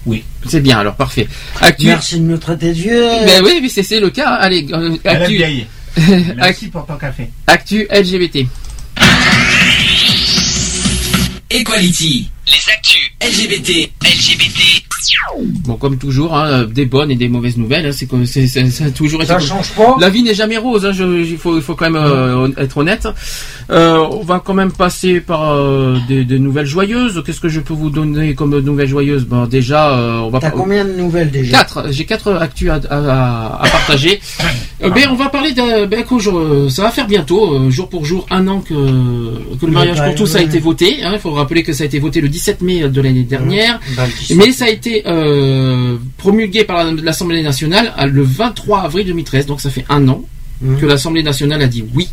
Oui. 0.06 0.24
C'est 0.48 0.62
bien, 0.62 0.80
alors 0.80 0.95
parfait. 0.95 1.28
Actu. 1.60 1.88
Merci 1.88 2.20
de 2.22 2.24
nous 2.24 2.38
traiter 2.38 2.70
de 2.70 2.80
vieux. 2.80 3.06
Ben 3.26 3.44
oui, 3.44 3.60
mais 3.62 3.68
c'est 3.68 4.00
le 4.00 4.10
cas. 4.12 4.30
Allez, 4.36 4.66
euh, 4.72 4.95
actu. 5.04 5.36
vieille. 5.36 5.68
Merci 6.38 6.68
pour 6.68 6.86
ton 6.86 6.95
café. 6.95 7.30
actu 7.45 7.86
LGBT. 7.92 8.48
Equality, 11.50 12.30
Les 12.48 12.72
actus 12.74 13.12
LGBT, 13.22 13.92
LGBT. 14.02 14.44
Bon, 15.66 15.76
comme 15.76 15.98
toujours, 15.98 16.35
hein, 16.38 16.66
des 16.72 16.85
bonnes 16.85 17.11
et 17.11 17.16
des 17.16 17.27
mauvaises 17.30 17.58
nouvelles. 17.58 17.88
hein, 17.88 17.92
c'est 17.92 18.06
comme 18.06 18.26
c'est 18.26 18.48
c'est- 18.48 18.84
a 18.84 18.92
toujours. 18.92 19.24
Ça 19.24 19.40
change 19.40 19.72
pas. 19.72 19.95
La 20.00 20.10
vie 20.10 20.24
n'est 20.24 20.34
jamais 20.34 20.58
rose. 20.58 20.85
hein, 20.85 20.92
je- 20.92 21.24
il 21.24 21.38
faut 21.38 21.56
il 21.58 21.61
faut 21.64 21.76
quand 21.76 21.90
même 21.90 21.95
euh, 22.02 22.48
être 22.58 22.77
honnête. 22.77 23.08
Euh, 23.72 23.98
on 24.11 24.22
va 24.24 24.40
quand 24.45 24.53
même 24.53 24.72
passer 24.72 25.19
par 25.22 25.52
euh, 25.53 25.98
des, 26.08 26.24
des 26.26 26.40
nouvelles 26.40 26.66
joyeuses. 26.68 27.24
Qu'est-ce 27.26 27.40
que 27.40 27.50
je 27.50 27.60
peux 27.60 27.74
vous 27.74 27.90
donner 27.90 28.35
comme 28.35 28.58
nouvelles 28.60 28.88
joyeuses? 28.88 29.26
Ben 29.26 29.48
déjà, 29.48 29.98
euh, 29.98 30.19
on 30.19 30.30
va 30.30 30.40
T'as 30.40 30.52
combien 30.52 30.85
de 30.85 30.94
nouvelles 30.94 31.32
déjà? 31.32 31.58
Quatre. 31.58 31.85
J'ai 31.92 32.06
quatre 32.06 32.32
actus 32.34 32.69
à, 32.69 32.80
à- 32.90 33.64
à 33.64 33.68
partager. 33.69 34.19
Euh, 34.86 34.90
ben, 34.90 35.08
on 35.12 35.16
va 35.16 35.30
parler 35.30 35.52
de. 35.52 35.86
Ben, 35.86 36.04
jour- 36.20 36.38
euh, 36.38 36.70
ça 36.70 36.84
va 36.84 36.92
faire 36.92 37.08
bientôt, 37.08 37.54
euh, 37.54 37.70
jour 37.70 37.90
pour 37.90 38.06
jour, 38.06 38.26
un 38.30 38.48
an 38.48 38.60
que, 38.62 38.74
que 38.74 39.66
le 39.66 39.72
mariage 39.72 39.98
bah, 39.98 40.06
pour 40.08 40.16
tous 40.16 40.36
a 40.36 40.42
été 40.42 40.60
voté. 40.60 41.04
hein. 41.04 41.12
Il 41.14 41.20
faut 41.20 41.32
rappeler 41.32 41.64
que 41.64 41.74
ça 41.74 41.84
a 41.84 41.88
été 41.88 42.00
voté 42.00 42.22
le 42.22 42.30
17 42.30 42.62
mai 42.62 42.88
de 42.88 43.02
l'année 43.02 43.24
dernière. 43.24 43.80
Bah, 43.96 44.06
le 44.06 44.12
17. 44.12 44.38
Mais 44.38 44.52
ça 44.52 44.66
a 44.66 44.70
été 44.70 45.04
euh, 45.08 45.96
promulgué 46.18 46.64
par 46.64 46.84
la- 46.84 46.92
l'Assemblée 46.92 47.42
nationale 47.42 47.94
le 48.12 48.24
23 48.24 48.82
avril 48.82 49.08
2013. 49.08 49.46
Donc 49.46 49.62
ça 49.62 49.70
fait 49.70 49.86
un 49.90 50.08
an 50.08 50.22
Mhm. 50.62 50.80
que 50.80 50.86
l'Assemblée 50.86 51.22
nationale 51.24 51.62
a 51.62 51.68
dit 51.68 51.84
oui. 51.94 52.08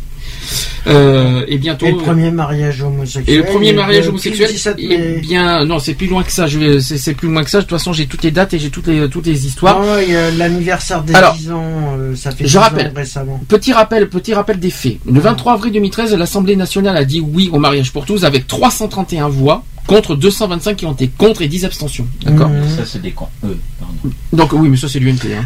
Euh, 0.87 1.45
et 1.47 1.57
bientôt. 1.57 1.85
Et 1.85 1.91
le 1.91 1.97
premier 1.97 2.31
mariage 2.31 2.81
homosexuel. 2.81 3.23
Et 3.27 3.37
le 3.37 3.45
premier 3.45 3.73
mariage 3.73 4.07
homosexuel, 4.07 4.47
le 4.47 4.53
17 4.53 4.75
eh 4.77 4.87
mai. 4.87 5.19
bien, 5.21 5.65
non, 5.65 5.79
c'est 5.79 5.93
plus 5.93 6.07
loin 6.07 6.23
que 6.23 6.31
ça. 6.31 6.47
Je 6.47 6.79
c'est, 6.79 7.13
plus 7.13 7.29
loin 7.29 7.43
que 7.43 7.49
ça. 7.49 7.59
De 7.59 7.63
toute 7.63 7.71
façon, 7.71 7.93
j'ai 7.93 8.05
toutes 8.05 8.23
les 8.23 8.31
dates 8.31 8.53
et 8.53 8.59
j'ai 8.59 8.69
toutes 8.69 8.87
les, 8.87 9.07
toutes 9.09 9.25
les 9.25 9.45
histoires. 9.45 9.79
Non, 9.79 9.99
il 9.99 10.11
y 10.11 10.15
a 10.15 10.31
l'anniversaire 10.31 11.03
des 11.03 11.15
Alors, 11.15 11.35
10 11.35 11.51
ans, 11.51 11.95
euh, 11.97 12.15
ça 12.15 12.31
fait 12.31 12.45
je 12.45 12.49
10 12.51 12.57
rappelle. 12.57 12.87
ans 12.87 12.93
récemment. 12.95 13.41
Petit 13.47 13.73
rappel, 13.73 14.09
petit 14.09 14.33
rappel 14.33 14.59
des 14.59 14.69
faits. 14.69 14.97
Le 15.09 15.19
23 15.19 15.53
avril 15.53 15.73
2013, 15.73 16.15
l'Assemblée 16.15 16.55
nationale 16.55 16.97
a 16.97 17.05
dit 17.05 17.21
oui 17.21 17.49
au 17.51 17.59
mariage 17.59 17.91
pour 17.91 18.05
tous 18.05 18.25
avec 18.25 18.47
331 18.47 19.29
voix 19.29 19.63
contre 19.87 20.15
225 20.15 20.75
qui 20.77 20.85
ont 20.85 20.93
été 20.93 21.07
contre 21.09 21.41
et 21.41 21.47
10 21.47 21.65
abstentions. 21.65 22.07
D'accord 22.23 22.49
Mhm. 22.49 22.69
Ça, 22.77 22.85
c'est 22.85 23.01
des 23.01 23.11
cons. 23.11 23.27
Euh, 23.43 23.53
pardon. 23.79 23.93
Donc 24.31 24.53
oui, 24.53 24.69
mais 24.69 24.77
ça 24.77 24.87
c'est. 24.87 24.99
Hein. 25.03 25.45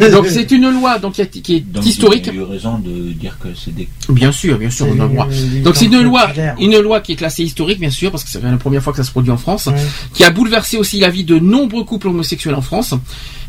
donc 0.10 0.26
c'est 0.26 0.50
une 0.50 0.68
loi 0.70 0.98
donc 0.98 1.14
qui, 1.14 1.22
a- 1.22 1.26
qui 1.26 1.56
est 1.56 1.60
Donc, 1.60 1.86
historique. 1.86 2.26
Il 2.26 2.30
a 2.30 2.34
eu 2.34 2.42
raison 2.42 2.78
de 2.78 3.12
dire 3.12 3.38
que 3.40 3.48
c'est 3.54 3.74
des. 3.74 3.88
Bien 4.08 4.32
sûr, 4.32 4.58
bien 4.58 4.70
sûr, 4.70 4.86
on 4.88 5.00
a 5.00 5.04
le 5.04 5.08
droit. 5.10 5.28
Donc 5.64 5.76
c'est 5.76 5.86
une 5.86 6.00
loi, 6.02 6.28
une 6.60 6.78
loi 6.80 7.00
qui 7.00 7.12
est 7.12 7.16
classée 7.16 7.44
historique, 7.44 7.78
bien 7.80 7.90
sûr, 7.90 8.10
parce 8.10 8.24
que 8.24 8.30
c'est 8.30 8.42
la 8.42 8.56
première 8.56 8.82
fois 8.82 8.92
que 8.92 8.98
ça 8.98 9.04
se 9.04 9.10
produit 9.10 9.30
en 9.30 9.36
France, 9.38 9.66
Ouais. 9.66 9.74
qui 10.14 10.24
a 10.24 10.30
bouleversé 10.30 10.76
aussi 10.76 10.98
la 11.00 11.10
vie 11.10 11.24
de 11.24 11.38
nombreux 11.38 11.84
couples 11.84 12.08
homosexuels 12.08 12.54
en 12.54 12.62
France. 12.62 12.94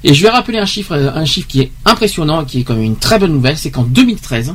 Et 0.04 0.14
je 0.14 0.22
vais 0.24 0.30
rappeler 0.30 0.58
un 0.60 0.66
chiffre, 0.66 0.94
un 0.94 1.26
chiffre 1.26 1.48
qui 1.48 1.60
est 1.60 1.72
impressionnant, 1.86 2.46
qui 2.46 2.60
est 2.60 2.64
quand 2.64 2.76
même 2.76 2.84
une 2.84 2.96
très 2.96 3.20
bonne 3.20 3.34
nouvelle, 3.34 3.58
c'est 3.58 3.70
qu'en 3.72 3.84
2013, 3.84 4.54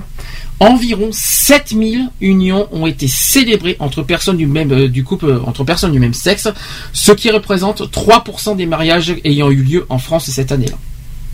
environ 0.60 1.10
7000 1.12 2.10
unions 2.20 2.68
ont 2.72 2.86
été 2.86 3.08
célébrées 3.08 3.76
entre 3.80 4.02
personnes 4.02 4.36
du 4.36 4.46
même 4.46 4.72
euh, 4.72 4.88
du 4.88 5.02
couple 5.04 5.40
entre 5.46 5.64
personnes 5.64 5.92
du 5.92 5.98
même 5.98 6.14
sexe, 6.14 6.48
ce 6.92 7.12
qui 7.12 7.30
représente 7.30 7.82
3% 7.90 8.56
des 8.56 8.66
mariages 8.66 9.14
ayant 9.24 9.50
eu 9.50 9.62
lieu 9.62 9.86
en 9.88 9.98
France 9.98 10.30
cette 10.30 10.52
année-là. 10.52 10.76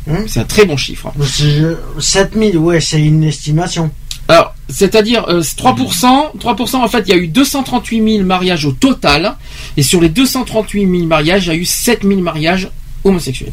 Hum. 0.09 0.25
C'est 0.27 0.41
un 0.41 0.45
très 0.45 0.65
bon 0.65 0.77
chiffre. 0.77 1.09
hein. 1.09 1.13
Je- 1.39 1.77
7000, 1.99 2.57
ouais, 2.59 2.81
c'est 2.81 3.01
une 3.01 3.23
estimation. 3.25 3.91
Alors, 4.29 4.55
c'est-à-dire 4.69 5.25
euh, 5.29 5.43
3%, 5.43 6.37
3% 6.39 6.77
en 6.77 6.89
fait, 6.89 7.05
il 7.07 7.11
y 7.11 7.13
a 7.13 7.17
eu 7.17 7.27
238 7.29 8.13
000 8.17 8.25
mariages 8.25 8.65
au 8.65 8.73
total, 8.73 9.37
et 9.77 9.83
sur 9.83 10.01
les 10.01 10.09
238 10.09 10.87
000 10.91 11.05
mariages, 11.07 11.47
il 11.47 11.49
y 11.49 11.53
a 11.53 11.57
eu 11.57 11.65
7 11.65 12.03
000 12.05 12.21
mariages 12.21 12.69
homosexuels. 13.05 13.53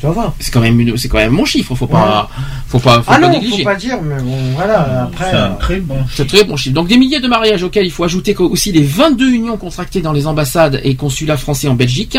Ça 0.00 0.10
va. 0.10 0.32
C'est 0.40 0.50
quand 0.50 0.60
même 0.60 0.80
une- 0.80 0.96
c'est 0.96 1.08
quand 1.08 1.18
même 1.18 1.32
mon 1.32 1.44
chiffre, 1.44 1.74
faut 1.74 1.86
pas, 1.86 2.30
faut 2.68 2.78
pas, 2.78 3.02
faut 3.02 3.10
Ah 3.12 3.12
pas 3.14 3.18
non, 3.18 3.30
négliger. 3.30 3.58
faut 3.58 3.64
pas 3.64 3.74
dire, 3.74 4.00
mais 4.02 4.20
bon, 4.22 4.36
voilà, 4.56 5.02
après. 5.02 5.30
C'est 5.30 5.36
un 5.36 5.50
euh, 5.52 5.56
très 5.58 5.80
bon. 5.80 5.96
C'est 6.14 6.26
très 6.26 6.44
bon 6.44 6.56
chiffre. 6.56 6.74
Donc 6.74 6.88
des 6.88 6.96
milliers 6.96 7.20
de 7.20 7.28
mariages 7.28 7.62
auxquels 7.62 7.84
il 7.84 7.90
faut 7.92 8.04
ajouter 8.04 8.34
aussi 8.38 8.72
les 8.72 8.82
22 8.82 9.30
unions 9.30 9.56
contractées 9.58 10.00
dans 10.00 10.12
les 10.12 10.26
ambassades 10.26 10.80
et 10.84 10.94
consulats 10.94 11.36
français 11.36 11.68
en 11.68 11.74
Belgique, 11.74 12.18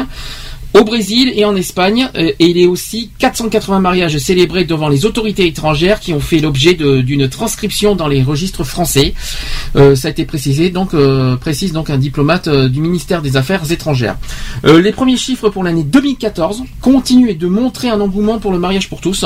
au 0.73 0.83
Brésil 0.83 1.31
et 1.35 1.45
en 1.45 1.55
Espagne. 1.55 2.09
euh, 2.15 2.31
Et 2.39 2.47
il 2.47 2.57
est 2.57 2.67
aussi 2.67 3.09
480 3.19 3.79
mariages 3.79 4.17
célébrés 4.17 4.63
devant 4.63 4.89
les 4.89 5.05
autorités 5.05 5.47
étrangères 5.47 5.99
qui 5.99 6.13
ont 6.13 6.19
fait 6.19 6.39
l'objet 6.39 6.73
d'une 6.73 7.27
transcription 7.29 7.95
dans 7.95 8.07
les 8.07 8.23
registres 8.23 8.63
français. 8.63 9.13
Euh, 9.75 9.95
ça 9.95 10.07
a 10.07 10.11
été 10.11 10.25
précisé, 10.25 10.69
donc 10.69 10.93
euh, 10.93 11.35
précise 11.37 11.73
donc 11.73 11.89
un 11.89 11.97
diplomate 11.97 12.47
euh, 12.47 12.69
du 12.69 12.81
ministère 12.81 13.21
des 13.21 13.37
Affaires 13.37 13.71
étrangères. 13.71 14.17
Les 14.63 14.91
premiers 14.91 15.17
chiffres 15.17 15.49
pour 15.49 15.63
l'année 15.63 15.83
2014 15.83 16.63
continuent 16.81 17.37
de 17.37 17.47
montrer 17.47 17.89
un 17.89 17.99
engouement 18.01 18.39
pour 18.39 18.51
le 18.51 18.59
mariage 18.59 18.89
pour 18.89 19.01
tous. 19.01 19.25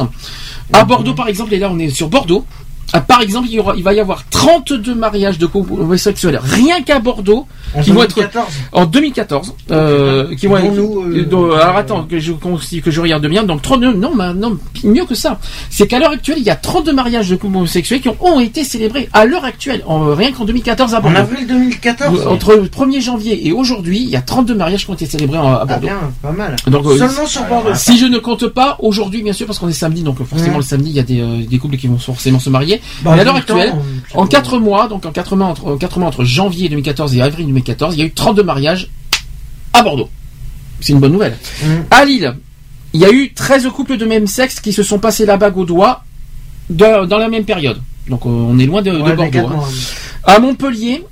À 0.73 0.83
Bordeaux 0.85 1.13
par 1.13 1.27
exemple, 1.27 1.53
et 1.53 1.59
là 1.59 1.69
on 1.71 1.79
est 1.79 1.89
sur 1.89 2.09
Bordeaux. 2.09 2.45
Ah, 2.93 3.01
par 3.01 3.21
exemple, 3.21 3.47
il, 3.49 3.55
y 3.55 3.59
aura- 3.59 3.75
il 3.75 3.83
va 3.83 3.93
y 3.93 3.99
avoir 3.99 4.23
32 4.29 4.95
mariages 4.95 5.37
de 5.37 5.45
couples 5.45 5.73
homosexuels 5.73 6.39
rien 6.43 6.81
qu'à 6.81 6.99
Bordeaux 6.99 7.45
En 7.75 7.81
qui 7.81 7.91
vont 7.91 8.03
être 8.03 8.15
2014. 8.15 8.45
en 8.71 8.85
2014 8.85 9.53
euh, 9.71 10.35
qui 10.35 10.47
vont 10.47 10.53
Dont 10.53 10.65
être 10.65 10.73
nous, 10.75 11.01
euh, 11.03 11.25
donc, 11.25 11.53
alors 11.61 11.77
attends 11.77 12.03
que 12.03 12.19
je 12.19 12.31
que 12.33 12.91
je 12.91 13.01
regarde 13.01 13.25
bien 13.27 13.43
donc 13.43 13.61
32 13.61 13.93
non 13.93 14.13
non 14.35 14.57
mieux 14.83 15.05
que 15.05 15.15
ça 15.15 15.39
c'est 15.69 15.87
qu'à 15.87 15.99
l'heure 15.99 16.11
actuelle 16.11 16.37
il 16.39 16.43
y 16.45 16.49
a 16.49 16.55
32 16.55 16.93
mariages 16.93 17.29
de 17.29 17.35
couples 17.35 17.57
homosexuels 17.57 18.01
qui 18.01 18.09
ont, 18.09 18.17
ont 18.21 18.39
été 18.39 18.63
célébrés 18.63 19.09
à 19.13 19.25
l'heure 19.25 19.43
actuelle 19.45 19.83
en, 19.87 20.13
rien 20.13 20.31
qu'en 20.31 20.45
2014 20.45 20.93
à 20.93 20.99
En 20.99 21.01
Bordeaux 21.01 21.17
avril 21.17 21.47
2014. 21.47 22.27
entre 22.27 22.53
le 22.55 22.67
1er 22.67 23.01
janvier 23.01 23.47
et 23.47 23.51
aujourd'hui 23.51 23.99
il 24.01 24.09
y 24.09 24.15
a 24.15 24.21
32 24.21 24.55
mariages 24.55 24.85
qui 24.85 24.91
ont 24.91 24.95
été 24.95 25.05
célébrés 25.05 25.37
en- 25.39 25.53
à 25.53 25.59
Ah 25.61 25.65
Bordeaux 25.65 25.87
bien, 25.87 25.99
pas 26.21 26.31
mal. 26.31 26.55
donc, 26.67 26.85
euh, 26.85 26.97
Seulement 26.97 27.25
sur 27.27 27.43
Bordeaux. 27.45 27.69
si 27.75 27.97
je 27.97 28.05
ne 28.05 28.19
compte 28.19 28.47
pas 28.47 28.77
aujourd'hui, 28.79 29.21
bien 29.23 29.33
sûr, 29.33 29.45
parce 29.47 29.59
qu'on 29.59 29.67
est 29.69 29.73
samedi, 29.73 30.03
donc 30.03 30.21
forcément 30.23 30.57
le 30.57 30.63
samedi, 30.63 30.89
il 30.91 30.95
y 30.95 30.99
a 30.99 31.03
des, 31.03 31.19
euh, 31.21 31.43
des 31.49 31.57
couples 31.57 31.77
qui 31.77 31.87
vont 31.87 31.97
forcément 31.97 32.39
se 32.39 32.49
marier. 32.49 32.74
Bah, 33.01 33.11
Mais 33.15 33.21
à 33.21 33.23
l'heure 33.23 33.33
temps, 33.33 33.39
actuelle, 33.57 33.73
c'est 34.09 34.15
en 34.17 34.21
bon. 34.23 34.27
4 34.27 34.59
mois, 34.59 34.87
donc 34.87 35.05
en 35.05 35.11
4 35.11 35.35
mois, 35.35 35.47
entre, 35.47 35.65
en 35.73 35.77
quatre 35.77 35.99
mois 35.99 36.07
entre 36.07 36.23
janvier 36.23 36.69
2014 36.69 37.15
et 37.15 37.21
avril 37.21 37.45
2014, 37.47 37.95
il 37.95 37.99
y 37.99 38.03
a 38.03 38.05
eu 38.05 38.11
32 38.11 38.43
mariages 38.43 38.89
à 39.73 39.81
Bordeaux. 39.83 40.09
C'est 40.81 40.93
une 40.93 40.99
bonne 40.99 41.11
nouvelle. 41.13 41.37
Mm. 41.63 41.67
À 41.91 42.05
Lille, 42.05 42.35
il 42.93 43.01
y 43.01 43.05
a 43.05 43.11
eu 43.11 43.33
13 43.33 43.67
couples 43.69 43.97
de 43.97 44.05
même 44.05 44.27
sexe 44.27 44.59
qui 44.59 44.73
se 44.73 44.83
sont 44.83 44.99
passés 44.99 45.25
la 45.25 45.37
bague 45.37 45.57
au 45.57 45.65
doigt 45.65 46.03
de- 46.69 47.05
dans 47.05 47.17
la 47.17 47.29
même 47.29 47.45
période. 47.45 47.81
Donc 48.07 48.25
euh, 48.25 48.29
on 48.29 48.57
est 48.59 48.65
loin 48.65 48.81
de, 48.81 48.91
Ouais, 48.91 49.13
Bordeaux. 49.15 49.47
hein. 49.47 49.63
À 50.23 50.39
Montpellier, 50.39 51.03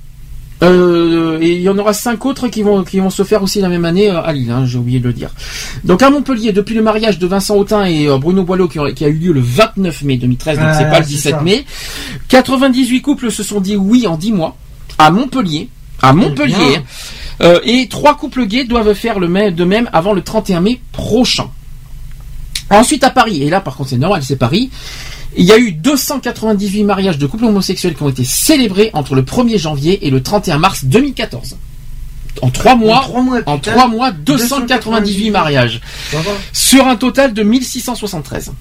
euh, 0.63 1.37
et 1.41 1.53
il 1.55 1.61
y 1.61 1.69
en 1.69 1.77
aura 1.77 1.93
cinq 1.93 2.25
autres 2.25 2.47
qui 2.47 2.61
vont 2.63 2.83
qui 2.83 2.99
vont 2.99 3.09
se 3.09 3.23
faire 3.23 3.43
aussi 3.43 3.59
la 3.61 3.69
même 3.69 3.85
année 3.85 4.09
euh, 4.09 4.21
à 4.21 4.31
Lille. 4.33 4.49
hein, 4.51 4.65
J'ai 4.65 4.77
oublié 4.77 4.99
de 4.99 5.07
le 5.07 5.13
dire. 5.13 5.29
Donc 5.83 6.01
à 6.01 6.09
Montpellier, 6.09 6.51
depuis 6.53 6.73
le 6.75 6.81
mariage 6.81 7.19
de 7.19 7.27
Vincent 7.27 7.55
Autain 7.55 7.85
et 7.85 8.07
euh, 8.07 8.17
Bruno 8.17 8.43
Boileau 8.43 8.67
qui, 8.67 8.79
a- 8.79 8.91
qui 8.91 9.03
a 9.05 9.09
eu 9.09 9.13
lieu 9.17 9.33
le 9.33 9.41
29 9.41 10.01
mai 10.03 10.17
2013, 10.17 10.57
donc 10.57 10.67
Ah, 10.69 10.73
c'est 10.77 10.89
pas 10.89 10.99
le 10.99 11.05
c'est 11.05 11.11
17 11.11 11.35
ça. 11.35 11.41
mai. 11.41 11.65
98 12.29 13.01
couples 13.01 13.31
se 13.31 13.43
sont 13.43 13.59
dit 13.61 13.75
oui 13.75 14.07
en 14.07 14.17
10 14.17 14.31
mois 14.33 14.55
à 14.97 15.11
Montpellier. 15.11 15.69
À 16.01 16.13
Montpellier. 16.13 16.55
bien. 16.55 16.83
Euh, 17.41 17.59
et 17.63 17.87
trois 17.89 18.15
couples 18.15 18.45
gays 18.45 18.65
doivent 18.65 18.93
faire 18.93 19.19
le 19.19 19.27
même, 19.27 19.53
de 19.55 19.63
même 19.65 19.89
avant 19.93 20.13
le 20.13 20.21
31 20.21 20.61
mai 20.61 20.79
prochain. 20.91 21.47
Ensuite 22.69 23.03
à 23.03 23.09
Paris, 23.09 23.43
et 23.43 23.49
là 23.49 23.59
par 23.61 23.75
contre 23.75 23.89
c'est 23.91 23.97
normal, 23.97 24.21
c'est 24.23 24.35
Paris, 24.37 24.69
il 25.37 25.45
y 25.45 25.51
a 25.51 25.57
eu 25.57 25.71
298 25.71 26.83
mariages 26.83 27.17
de 27.17 27.25
couples 27.25 27.45
homosexuels 27.45 27.95
qui 27.95 28.03
ont 28.03 28.09
été 28.09 28.23
célébrés 28.23 28.89
entre 28.93 29.15
le 29.15 29.23
1er 29.23 29.57
janvier 29.57 30.05
et 30.05 30.09
le 30.09 30.21
31 30.21 30.57
mars 30.59 30.85
2014. 30.85 31.57
En 32.41 32.49
trois 32.49 32.75
mois, 32.75 32.97
En 32.97 33.01
trois 33.03 33.21
mois, 33.21 33.39
en 33.45 33.55
putain. 33.57 33.71
trois 33.73 33.87
mois, 33.87 34.11
298 34.11 35.29
mariages. 35.31 35.81
Sur 36.51 36.87
un 36.87 36.95
total 36.95 37.33
de 37.33 37.43
1673. 37.43 38.51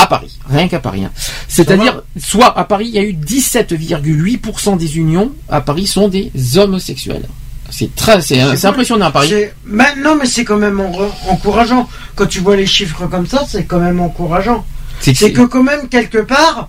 À 0.00 0.06
Paris, 0.06 0.38
rien 0.48 0.68
qu'à 0.68 0.78
Paris. 0.78 1.04
hein. 1.04 1.10
C'est-à-dire, 1.48 2.02
soit 2.16 2.56
à 2.56 2.62
Paris, 2.64 2.86
il 2.88 2.94
y 2.94 2.98
a 2.98 3.02
eu 3.02 3.12
17,8% 3.14 4.76
des 4.76 4.96
unions 4.98 5.32
à 5.48 5.60
Paris 5.60 5.86
sont 5.88 6.08
des 6.08 6.30
homosexuels. 6.56 7.26
C'est 7.70 7.94
très, 7.96 8.22
c'est, 8.22 8.40
impressionnant 8.64 9.06
à 9.06 9.10
Paris. 9.10 9.28
C'est- 9.28 9.54
mais 9.66 9.94
non, 9.96 10.14
mais 10.14 10.24
c'est 10.26 10.44
quand 10.44 10.56
même 10.56 10.80
en- 10.80 11.10
encourageant. 11.30 11.88
Quand 12.14 12.26
tu 12.26 12.38
vois 12.40 12.56
les 12.56 12.64
chiffres 12.66 13.06
comme 13.10 13.26
ça, 13.26 13.44
c'est 13.46 13.64
quand 13.64 13.80
même 13.80 14.00
encourageant. 14.00 14.64
C'est 15.00 15.32
que 15.32 15.42
quand 15.42 15.62
même 15.62 15.88
quelque 15.88 16.18
part, 16.18 16.68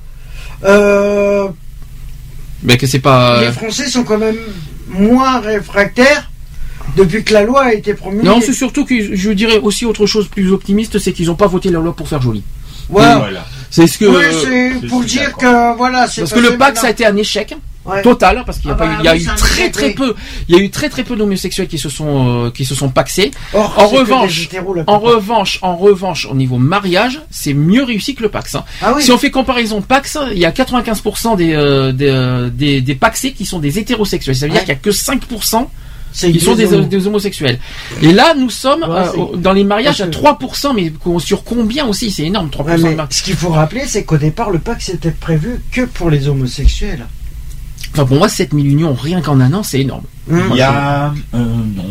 euh, 0.64 1.48
mais 2.64 2.78
que 2.78 2.88
c'est 2.88 3.00
pas. 3.00 3.42
les 3.42 3.52
Français 3.52 3.88
sont 3.88 4.04
quand 4.04 4.18
même 4.18 4.38
moins 4.90 5.40
réfractaires 5.40 6.30
depuis 6.98 7.24
que 7.24 7.34
la 7.34 7.44
loi 7.44 7.66
a 7.66 7.74
été 7.74 7.94
promulguée. 7.94 8.28
Non, 8.28 8.42
c'est 8.42 8.54
surtout 8.54 8.86
que 8.86 9.16
je 9.16 9.32
dirais 9.32 9.60
aussi 9.60 9.86
autre 9.86 10.06
chose 10.06 10.28
plus 10.28 10.52
optimiste, 10.52 11.00
c'est 11.00 11.14
qu'ils 11.14 11.28
n'ont 11.28 11.36
pas 11.36 11.48
voté 11.48 11.70
la 11.70 11.80
loi 11.80 11.96
pour 11.96 12.08
faire 12.08 12.22
joli. 12.22 12.44
Voilà. 12.90 13.18
Voilà. 13.18 13.46
C'est 13.70 13.88
ce 13.88 13.98
que. 13.98 14.06
Oui, 14.06 14.80
c'est 14.82 14.88
pour 14.88 15.04
dire 15.04 15.36
que 15.36 15.78
voilà, 15.78 16.08
c'est 16.08 16.22
Parce 16.22 16.34
que 16.34 16.40
le 16.40 16.58
pacte 16.58 16.78
ça 16.78 16.88
a 16.88 16.90
été 16.90 17.06
un 17.06 17.16
échec 17.16 17.56
Ouais. 17.86 18.02
total 18.04 18.44
parce 18.46 18.60
qu'il 18.60 18.68
y 18.68 18.72
a 18.72 18.76
Ah 18.76 18.78
pas 18.78 18.86
bah 18.88 18.94
eu, 18.94 18.98
il 19.00 19.06
y 19.06 19.08
a 19.08 19.14
oui, 19.14 19.24
eu 19.24 19.26
très 19.38 19.70
très 19.72 19.88
oui. 19.88 19.94
peu, 19.94 20.14
il 20.48 20.56
y 20.56 20.60
a 20.60 20.62
eu 20.62 20.70
très 20.70 20.90
très 20.90 21.04
peu 21.04 21.16
d'homosexuels 21.16 21.68
qui 21.68 21.78
se 21.80 21.90
sont 21.90 22.46
euh, 22.48 22.52
qui 22.52 22.66
se 22.66 22.76
sont 22.76 22.90
paxés. 22.90 23.32
Or, 23.54 23.74
en 23.78 23.88
revanche, 23.88 24.44
hétéros, 24.44 24.76
en 24.86 25.00
revanche, 25.00 25.60
en 25.62 25.76
revanche, 25.78 26.28
au 26.30 26.36
niveau 26.36 26.58
mariage, 26.58 27.22
c'est 27.32 27.54
mieux 27.54 27.84
réussi 27.84 28.14
que 28.16 28.22
le 28.22 28.30
Pax. 28.30 28.54
hein. 28.56 28.64
Ah 28.82 28.94
oui. 28.96 29.02
Si 29.02 29.12
on 29.12 29.18
fait 29.18 29.32
comparaison 29.32 29.82
Pax, 29.82 30.18
il 30.34 30.38
y 30.40 30.46
a 30.46 30.52
95% 30.52 31.36
des, 31.38 31.54
euh, 31.54 31.92
des, 31.92 32.08
euh, 32.10 32.50
des, 32.50 32.82
des 32.82 32.96
paxés 32.96 33.32
qui 33.32 33.46
sont 33.46 33.60
des 33.60 33.80
hétérosexuels. 33.80 34.36
Ça 34.36 34.46
veut 34.46 34.52
dire 34.52 34.62
qu'il 34.62 34.70
y 34.70 34.72
a 34.74 34.76
que 34.76 34.92
5% 34.92 35.68
C'est 36.12 36.32
qui 36.32 36.40
sont 36.40 36.56
des, 36.56 36.74
homos. 36.74 36.86
des 36.86 37.08
homosexuels. 37.08 37.60
Et 38.02 38.12
là, 38.12 38.34
nous 38.36 38.50
sommes 38.50 38.82
Ouais, 38.84 39.08
euh, 39.34 39.38
dans 39.38 39.54
les 39.54 39.64
mariages 39.64 40.02
à 40.02 40.06
parce 40.06 40.18
que- 40.18 40.22
3%, 40.22 40.74
mais 40.74 40.92
sur 41.20 41.44
combien 41.44 41.86
aussi? 41.88 42.12
C'est 42.12 42.24
énorme, 42.24 42.50
3% 42.50 42.84
Ouais, 42.84 42.96
de 42.96 43.14
ce 43.14 43.24
qu'il 43.24 43.36
faut 43.36 43.50
rappeler, 43.50 43.84
c'est 43.88 44.04
qu'au 44.04 44.18
départ, 44.18 44.50
le 44.52 44.60
pacte 44.60 44.82
c'était 44.82 45.12
prévu 45.12 45.62
que 45.72 45.82
pour 45.86 46.10
les 46.10 46.28
homosexuels. 46.28 47.06
Enfin, 47.94 48.06
pour 48.06 48.18
moi, 48.18 48.30
7000 48.30 48.68
unions 48.68 48.94
rien 48.94 49.22
qu'en 49.22 49.40
un 49.40 49.52
an, 49.54 49.64
c'est 49.64 49.82
énorme. 49.82 50.04
Hum. 50.32 50.42
Il 50.52 50.58
y 50.58 50.62
a. 50.62 51.14
euh, 51.34 51.38
non. 51.76 51.86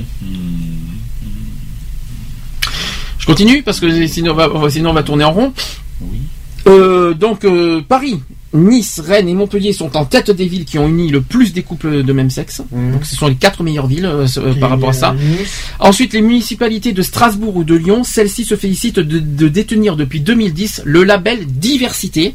Je 3.18 3.26
continue 3.26 3.62
parce 3.62 3.80
que 3.80 4.06
sinon 4.06 4.32
on 4.32 4.34
va, 4.36 4.48
on 4.54 4.58
va- 4.58 4.70
sinon 4.70 4.90
on 4.90 4.94
va 4.94 5.02
tourner 5.02 5.24
en 5.24 5.32
rond. 5.32 5.52
Oui. 6.00 6.18
Euh, 6.66 7.14
donc 7.14 7.44
euh, 7.44 7.82
Paris, 7.86 8.20
Nice, 8.54 9.00
Rennes 9.04 9.28
et 9.28 9.34
Montpellier 9.34 9.72
sont 9.72 9.96
en 9.96 10.04
tête 10.04 10.30
des 10.30 10.46
villes 10.46 10.64
qui 10.64 10.78
ont 10.78 10.88
uni 10.88 11.08
le 11.10 11.20
plus 11.20 11.52
des 11.52 11.62
couples 11.62 12.02
de 12.02 12.12
même 12.12 12.30
sexe. 12.30 12.62
Mhm. 12.72 12.92
Donc 12.92 13.04
ce 13.04 13.14
sont 13.14 13.26
les 13.26 13.34
quatre 13.34 13.62
meilleures 13.62 13.86
villes 13.86 14.06
euh, 14.06 14.26
euh, 14.38 14.54
par 14.54 14.70
rapport 14.70 14.88
à 14.90 14.92
ça. 14.94 15.12
Nice. 15.14 15.48
Ensuite, 15.78 16.12
les 16.14 16.22
municipalités 16.22 16.92
de 16.92 17.02
Strasbourg 17.02 17.56
ou 17.56 17.64
de 17.64 17.74
Lyon, 17.74 18.04
celles-ci 18.04 18.44
se 18.44 18.56
félicitent 18.56 18.98
de, 19.00 19.18
de 19.18 19.48
détenir 19.48 19.96
depuis 19.96 20.20
2010 20.20 20.82
le 20.84 21.04
label 21.04 21.46
diversité. 21.46 22.34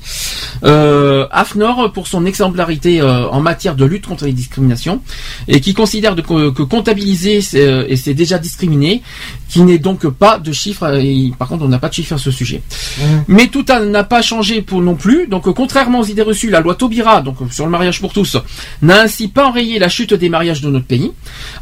Euh, 0.63 1.25
AFNOR 1.31 1.91
pour 1.93 2.07
son 2.07 2.25
exemplarité 2.25 3.01
euh, 3.01 3.27
en 3.29 3.41
matière 3.41 3.75
de 3.75 3.85
lutte 3.85 4.05
contre 4.05 4.25
les 4.25 4.33
discriminations 4.33 5.01
et 5.47 5.59
qui 5.61 5.73
considère 5.73 6.15
de- 6.15 6.21
que, 6.21 6.51
que 6.51 6.63
comptabiliser 6.63 7.39
et 7.53 7.95
c'est 7.97 8.13
déjà 8.13 8.37
discriminé, 8.37 9.01
qui 9.49 9.61
n'est 9.61 9.79
donc 9.79 10.07
pas 10.07 10.37
de 10.37 10.51
chiffres. 10.51 10.99
Et, 11.01 11.31
par 11.37 11.47
contre, 11.47 11.63
on 11.63 11.67
n'a 11.67 11.79
pas 11.79 11.89
de 11.89 11.93
chiffres 11.93 12.13
à 12.13 12.17
ce 12.17 12.31
sujet. 12.31 12.61
Hum. 13.01 13.23
Mais 13.27 13.47
tout 13.47 13.65
n'a 13.67 14.03
pas 14.03 14.21
changé 14.21 14.61
pour 14.61 14.81
non 14.81 14.95
plus. 14.95 15.27
Donc, 15.27 15.51
contrairement 15.53 16.02
aux 16.03 16.07
idées 16.07 16.21
reçues, 16.21 16.49
la 16.49 16.59
loi 16.59 16.75
Taubira, 16.75 17.21
donc 17.21 17.37
euh, 17.41 17.45
sur 17.51 17.65
le 17.65 17.71
mariage 17.71 17.99
pour 18.01 18.13
tous, 18.13 18.37
n'a 18.81 19.01
ainsi 19.01 19.27
pas 19.27 19.45
enrayé 19.47 19.79
la 19.79 19.89
chute 19.89 20.13
des 20.13 20.29
mariages 20.29 20.61
de 20.61 20.69
notre 20.69 20.85
pays. 20.85 21.11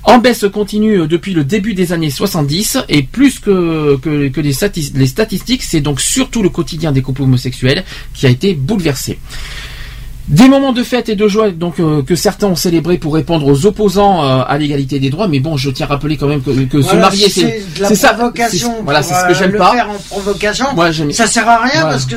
En 0.03 0.17
baisse 0.17 0.45
continue 0.51 1.01
euh, 1.01 1.07
depuis 1.07 1.33
le 1.33 1.43
début 1.43 1.73
des 1.73 1.93
années 1.93 2.09
70 2.09 2.79
et 2.89 3.03
plus 3.03 3.39
que, 3.39 3.97
que, 3.97 4.27
que 4.29 4.41
les, 4.41 4.53
les 4.95 5.07
statistiques, 5.07 5.63
c'est 5.63 5.81
donc 5.81 6.01
surtout 6.01 6.43
le 6.43 6.49
quotidien 6.49 6.91
des 6.91 7.01
couples 7.01 7.21
homosexuels 7.23 7.83
qui 8.13 8.25
a 8.25 8.29
été 8.29 8.53
bouleversé. 8.53 9.19
Des 10.27 10.47
moments 10.47 10.71
de 10.71 10.83
fête 10.83 11.09
et 11.09 11.15
de 11.15 11.27
joie 11.27 11.51
donc 11.51 11.79
euh, 11.79 12.03
que 12.03 12.15
certains 12.15 12.47
ont 12.47 12.55
célébré 12.55 12.97
pour 12.97 13.15
répondre 13.15 13.45
aux 13.47 13.65
opposants 13.65 14.23
euh, 14.23 14.43
à 14.47 14.57
l'égalité 14.57 14.99
des 14.99 15.09
droits, 15.09 15.27
mais 15.27 15.39
bon, 15.39 15.57
je 15.57 15.69
tiens 15.71 15.87
à 15.87 15.89
rappeler 15.89 16.15
quand 16.15 16.27
même 16.27 16.41
que, 16.41 16.51
que 16.65 16.81
se 16.81 16.95
marier, 16.95 17.27
c'est 17.27 17.61
c'est 17.75 17.95
ça, 17.95 18.17
voilà, 18.83 19.03
c'est 19.03 19.13
ce 19.13 19.27
que 19.27 19.33
j'aime 19.33 19.57
pas. 19.57 19.71
faire 19.73 19.89
en 19.89 19.97
provocation. 20.09 20.65
Ça 21.11 21.27
sert 21.27 21.49
à 21.49 21.57
rien 21.57 21.81
Voilà. 21.81 21.89
parce 21.89 22.05
que 22.05 22.15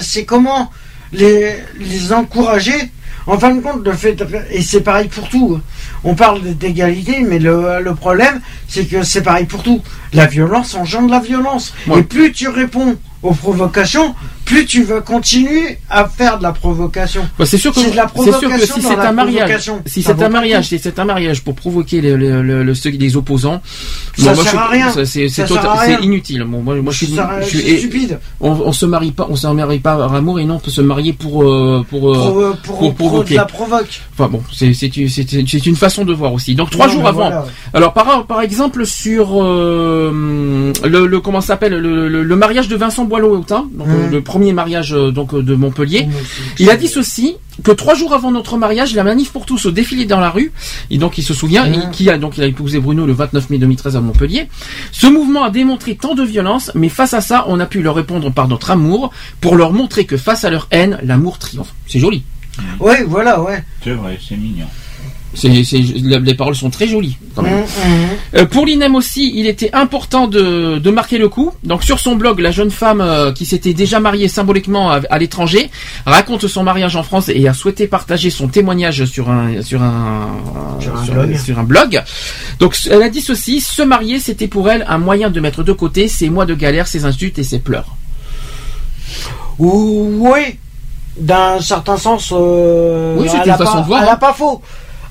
c'est 0.00 0.24
comment? 0.24 0.70
Les, 1.12 1.56
les 1.78 2.12
encourager 2.12 2.90
en 3.26 3.38
fin 3.38 3.54
de 3.54 3.60
compte, 3.60 3.84
le 3.86 3.92
fait, 3.92 4.16
et 4.50 4.62
c'est 4.62 4.80
pareil 4.80 5.08
pour 5.08 5.28
tout. 5.28 5.60
On 6.02 6.14
parle 6.14 6.42
d'égalité, 6.54 7.20
mais 7.20 7.38
le, 7.38 7.80
le 7.80 7.94
problème, 7.94 8.40
c'est 8.66 8.84
que 8.84 9.04
c'est 9.04 9.22
pareil 9.22 9.44
pour 9.44 9.62
tout. 9.62 9.80
La 10.12 10.26
violence 10.26 10.74
engendre 10.74 11.10
la 11.10 11.20
violence. 11.20 11.72
Ouais. 11.86 12.00
Et 12.00 12.02
plus 12.02 12.32
tu 12.32 12.48
réponds 12.48 12.96
aux 13.22 13.34
provocations, 13.34 14.14
plus 14.44 14.66
tu 14.66 14.82
vas 14.82 15.00
continuer 15.00 15.78
à 15.88 16.06
faire 16.08 16.38
de 16.38 16.42
la 16.42 16.52
provocation. 16.52 17.22
Ouais, 17.38 17.46
c'est 17.46 17.58
sûr 17.58 17.72
que 17.72 17.80
C'est 17.80 17.90
de 17.92 17.96
la 17.96 18.06
c'est 18.14 18.22
sûr 18.22 18.32
que 18.32 18.38
provocation 18.40 18.74
si 18.74 18.82
c'est 18.82 18.94
un 18.98 19.12
mariage, 19.12 19.70
si 19.86 20.02
c'est 20.02 20.22
un 20.22 20.28
mariage, 20.28 20.64
si 20.68 20.78
c'est 20.78 20.98
un 20.98 21.04
mariage 21.04 21.42
pour 21.42 21.54
provoquer 21.54 22.00
les, 22.00 22.16
les, 22.16 22.42
les- 22.42 22.64
les- 22.64 23.16
opposants, 23.16 23.60
Ça 24.18 24.34
moi, 24.34 24.42
sert 24.44 24.52
je- 24.52 24.56
à 24.56 24.66
rien. 24.68 24.90
ça, 24.90 25.04
C'est 25.04 25.28
Ça 25.28 25.46
c'est 25.46 25.52
sert 25.52 25.62
tota- 25.62 25.70
à 25.72 25.80
rien. 25.80 25.98
c'est 25.98 26.04
inutile. 26.04 26.44
Bon, 26.44 26.60
moi, 26.62 26.74
moi, 26.76 26.92
je 26.92 26.98
suis, 26.98 27.06
Ça 27.08 27.14
sert 27.14 27.30
à- 27.30 27.40
je 27.42 27.46
suis- 27.48 27.58
c'est 27.62 27.68
et- 27.70 27.78
stupide. 27.78 28.18
On, 28.40 28.50
on 28.52 28.72
se 28.72 28.86
marie 28.86 29.12
pas, 29.12 29.26
on 29.30 29.36
se 29.36 29.46
marie 29.46 29.78
pas 29.78 29.96
par 29.96 30.14
amour 30.14 30.40
et 30.40 30.44
non, 30.44 30.56
on 30.56 30.58
peut 30.58 30.70
se 30.70 30.80
marier 30.80 31.12
pour 31.12 31.42
pour 31.42 31.84
pour, 31.88 32.14
euh, 32.14 32.50
euh, 32.50 32.52
pour, 32.64 32.78
pour 32.78 32.90
de 32.90 32.94
provoquer. 32.96 33.34
la 33.36 33.44
provoque. 33.44 34.00
Enfin 34.14 34.28
bon, 34.28 34.42
c'est 34.52 34.72
c'est 34.74 34.96
une- 34.96 35.76
façon 35.76 36.04
de 36.04 36.12
voir 36.12 36.32
aussi. 36.32 36.54
Donc 36.54 36.70
trois 36.70 36.86
Non, 36.86 36.92
jours 36.92 37.06
avant. 37.08 37.28
voilà. 37.30 37.44
Alors 37.74 37.92
par 37.92 38.26
par 38.26 38.40
exemple 38.42 38.84
sur 38.86 39.42
euh, 39.42 40.72
le, 40.84 41.06
le 41.06 41.20
comment 41.20 41.40
s'appelle 41.40 41.72
le, 41.74 42.08
le, 42.08 42.22
le 42.22 42.36
mariage 42.36 42.68
de 42.68 42.76
Vincent 42.76 43.04
Boileau-Hautain, 43.12 43.68
donc 43.74 43.88
Mmh. 43.88 43.90
euh, 43.90 44.08
le 44.10 44.20
premier 44.22 44.54
mariage 44.54 44.94
euh, 44.94 45.10
donc 45.10 45.34
euh, 45.34 45.42
de 45.42 45.54
Montpellier. 45.54 46.08
Il 46.58 46.70
a 46.70 46.76
dit 46.76 46.88
ceci 46.88 47.34
que 47.62 47.70
trois 47.70 47.94
jours 47.94 48.14
avant 48.14 48.30
notre 48.32 48.56
mariage, 48.56 48.94
la 48.94 49.04
manif 49.04 49.30
pour 49.32 49.44
tous 49.44 49.66
au 49.66 49.70
défilé 49.70 50.06
dans 50.06 50.18
la 50.20 50.30
rue, 50.30 50.50
et 50.90 50.96
donc 50.96 51.18
il 51.18 51.22
se 51.22 51.34
souvient, 51.34 51.66
Mmh. 51.68 51.74
et 51.74 51.90
qui 51.92 52.08
a 52.08 52.16
donc 52.16 52.38
il 52.38 52.42
a 52.42 52.46
épousé 52.46 52.80
Bruno 52.80 53.04
le 53.04 53.12
29 53.12 53.50
mai 53.50 53.58
2013 53.58 53.96
à 53.96 54.00
Montpellier. 54.00 54.48
Ce 54.92 55.06
mouvement 55.06 55.44
a 55.44 55.50
démontré 55.50 55.94
tant 55.94 56.14
de 56.14 56.22
violence, 56.22 56.70
mais 56.74 56.88
face 56.88 57.12
à 57.12 57.20
ça, 57.20 57.44
on 57.48 57.60
a 57.60 57.66
pu 57.66 57.82
leur 57.82 57.94
répondre 57.94 58.32
par 58.32 58.48
notre 58.48 58.70
amour 58.70 59.10
pour 59.42 59.56
leur 59.56 59.74
montrer 59.74 60.06
que 60.06 60.16
face 60.16 60.44
à 60.44 60.50
leur 60.50 60.66
haine, 60.70 60.98
l'amour 61.02 61.38
triomphe. 61.38 61.74
C'est 61.86 61.98
joli. 61.98 62.22
Oui, 62.80 62.94
voilà, 63.06 63.42
ouais. 63.42 63.62
C'est 63.84 63.92
vrai, 63.92 64.18
c'est 64.26 64.36
mignon. 64.38 64.66
C'est, 65.34 65.64
c'est, 65.64 65.78
les 65.78 66.34
paroles 66.34 66.54
sont 66.54 66.68
très 66.68 66.86
jolies. 66.86 67.16
Quand 67.34 67.40
même. 67.42 67.54
Hum, 67.60 67.62
hum. 67.86 68.08
Euh, 68.36 68.44
pour 68.44 68.66
l'INEM 68.66 68.94
aussi, 68.94 69.32
il 69.34 69.46
était 69.46 69.70
important 69.72 70.26
de, 70.26 70.78
de 70.78 70.90
marquer 70.90 71.16
le 71.16 71.30
coup. 71.30 71.52
Donc 71.64 71.82
sur 71.84 71.98
son 72.00 72.16
blog, 72.16 72.38
la 72.40 72.50
jeune 72.50 72.70
femme 72.70 73.00
euh, 73.00 73.32
qui 73.32 73.46
s'était 73.46 73.72
déjà 73.72 73.98
mariée 73.98 74.28
symboliquement 74.28 74.90
à, 74.90 75.00
à 75.08 75.18
l'étranger 75.18 75.70
raconte 76.04 76.46
son 76.48 76.62
mariage 76.64 76.96
en 76.96 77.02
France 77.02 77.30
et 77.30 77.48
a 77.48 77.54
souhaité 77.54 77.86
partager 77.86 78.28
son 78.28 78.48
témoignage 78.48 79.06
sur 79.06 79.30
un 79.30 79.62
sur 79.62 79.82
un 79.82 80.28
Sur 80.80 80.96
un 80.96 81.04
sur, 81.04 81.14
blog. 81.14 81.36
sur 81.38 81.58
un 81.58 81.64
blog. 81.64 82.02
Donc 82.58 82.76
elle 82.90 83.02
a 83.02 83.08
dit 83.08 83.22
ceci 83.22 83.62
se 83.62 83.80
marier, 83.82 84.18
c'était 84.18 84.48
pour 84.48 84.68
elle 84.70 84.84
un 84.86 84.98
moyen 84.98 85.30
de 85.30 85.40
mettre 85.40 85.62
de 85.62 85.72
côté 85.72 86.08
ses 86.08 86.28
mois 86.28 86.44
de 86.44 86.54
galère, 86.54 86.86
ses 86.86 87.06
insultes 87.06 87.38
et 87.38 87.44
ses 87.44 87.58
pleurs. 87.58 87.96
Oui, 89.58 90.58
d'un 91.16 91.60
certain 91.60 91.96
sens. 91.96 92.32
euh, 92.32 93.16
Oui, 93.18 93.28
c'est 93.30 93.38
elle 93.38 93.48
une 93.48 93.56
façon 93.56 93.72
pas- 93.72 93.80
de 93.80 93.86
voir, 93.86 94.02
Elle 94.02 94.08
hein. 94.08 94.12
a 94.12 94.16
pas 94.16 94.32
faux. 94.32 94.60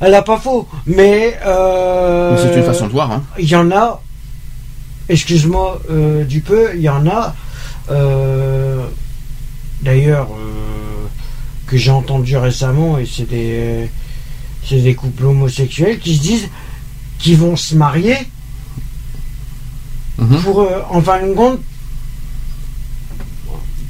Elle 0.01 0.13
a 0.15 0.21
pas 0.23 0.37
faux. 0.37 0.67
Mais. 0.87 1.37
euh, 1.45 2.31
Mais 2.35 2.41
c'est 2.51 2.57
une 2.57 2.65
façon 2.65 2.87
de 2.87 2.91
voir. 2.91 3.11
Hein. 3.11 3.23
Il 3.39 3.47
y 3.47 3.55
en 3.55 3.69
a. 3.71 4.01
Excuse-moi 5.09 5.81
euh, 5.89 6.23
du 6.23 6.41
peu. 6.41 6.69
Il 6.75 6.81
y 6.81 6.89
en 6.89 7.05
a. 7.07 7.35
euh, 7.91 8.83
D'ailleurs, 9.81 10.27
que 11.67 11.75
j'ai 11.77 11.91
entendu 11.91 12.35
récemment, 12.37 12.97
et 12.97 13.05
c'est 13.05 13.29
des. 13.29 13.89
C'est 14.63 14.79
des 14.81 14.93
couples 14.93 15.25
homosexuels 15.25 15.97
qui 15.99 16.15
se 16.15 16.21
disent 16.21 16.47
qu'ils 17.19 17.37
vont 17.37 17.55
se 17.55 17.75
marier 17.75 18.15
Mhm. 20.19 20.37
pour, 20.43 20.67
en 20.91 21.01
fin 21.01 21.25
de 21.25 21.33
compte, 21.33 21.59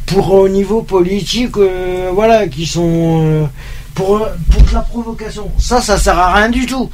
pour 0.05 0.31
au 0.33 0.47
niveau 0.47 0.81
politique, 0.81 1.57
euh, 1.57 2.09
voilà, 2.13 2.47
qui 2.47 2.65
sont 2.65 3.21
euh, 3.25 3.45
pour 3.95 4.27
pour 4.51 4.63
de 4.63 4.73
la 4.73 4.81
provocation. 4.81 5.51
Ça, 5.57 5.81
ça 5.81 5.97
sert 5.97 6.17
à 6.17 6.33
rien 6.33 6.49
du 6.49 6.65
tout. 6.65 6.89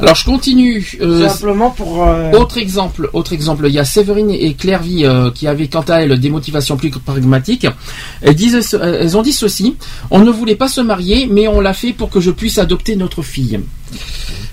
Alors 0.00 0.14
je 0.16 0.24
continue. 0.24 0.98
Euh, 1.00 1.28
Simplement 1.28 1.70
pour. 1.70 2.02
euh, 2.06 2.32
Autre 2.32 2.58
exemple, 2.58 3.08
autre 3.12 3.32
exemple, 3.32 3.64
il 3.68 3.72
y 3.74 3.78
a 3.78 3.84
Séverine 3.84 4.30
et 4.30 4.54
Claire 4.54 4.82
Vie 4.82 5.04
euh, 5.04 5.30
qui 5.30 5.46
avaient 5.46 5.68
quant 5.68 5.82
à 5.88 6.02
elles 6.02 6.18
des 6.18 6.30
motivations 6.30 6.76
plus 6.76 6.90
pragmatiques. 6.90 7.66
Elles, 8.22 8.34
disent, 8.34 8.60
ce- 8.60 8.76
elles 8.76 9.16
ont 9.16 9.22
dit 9.22 9.32
ceci 9.32 9.76
on 10.10 10.20
ne 10.20 10.30
voulait 10.30 10.56
pas 10.56 10.68
se 10.68 10.80
marier, 10.80 11.28
mais 11.30 11.46
on 11.48 11.60
l'a 11.60 11.74
fait 11.74 11.92
pour 11.92 12.10
que 12.10 12.20
je 12.20 12.30
puisse 12.30 12.58
adopter 12.58 12.96
notre 12.96 13.22
fille. 13.22 13.60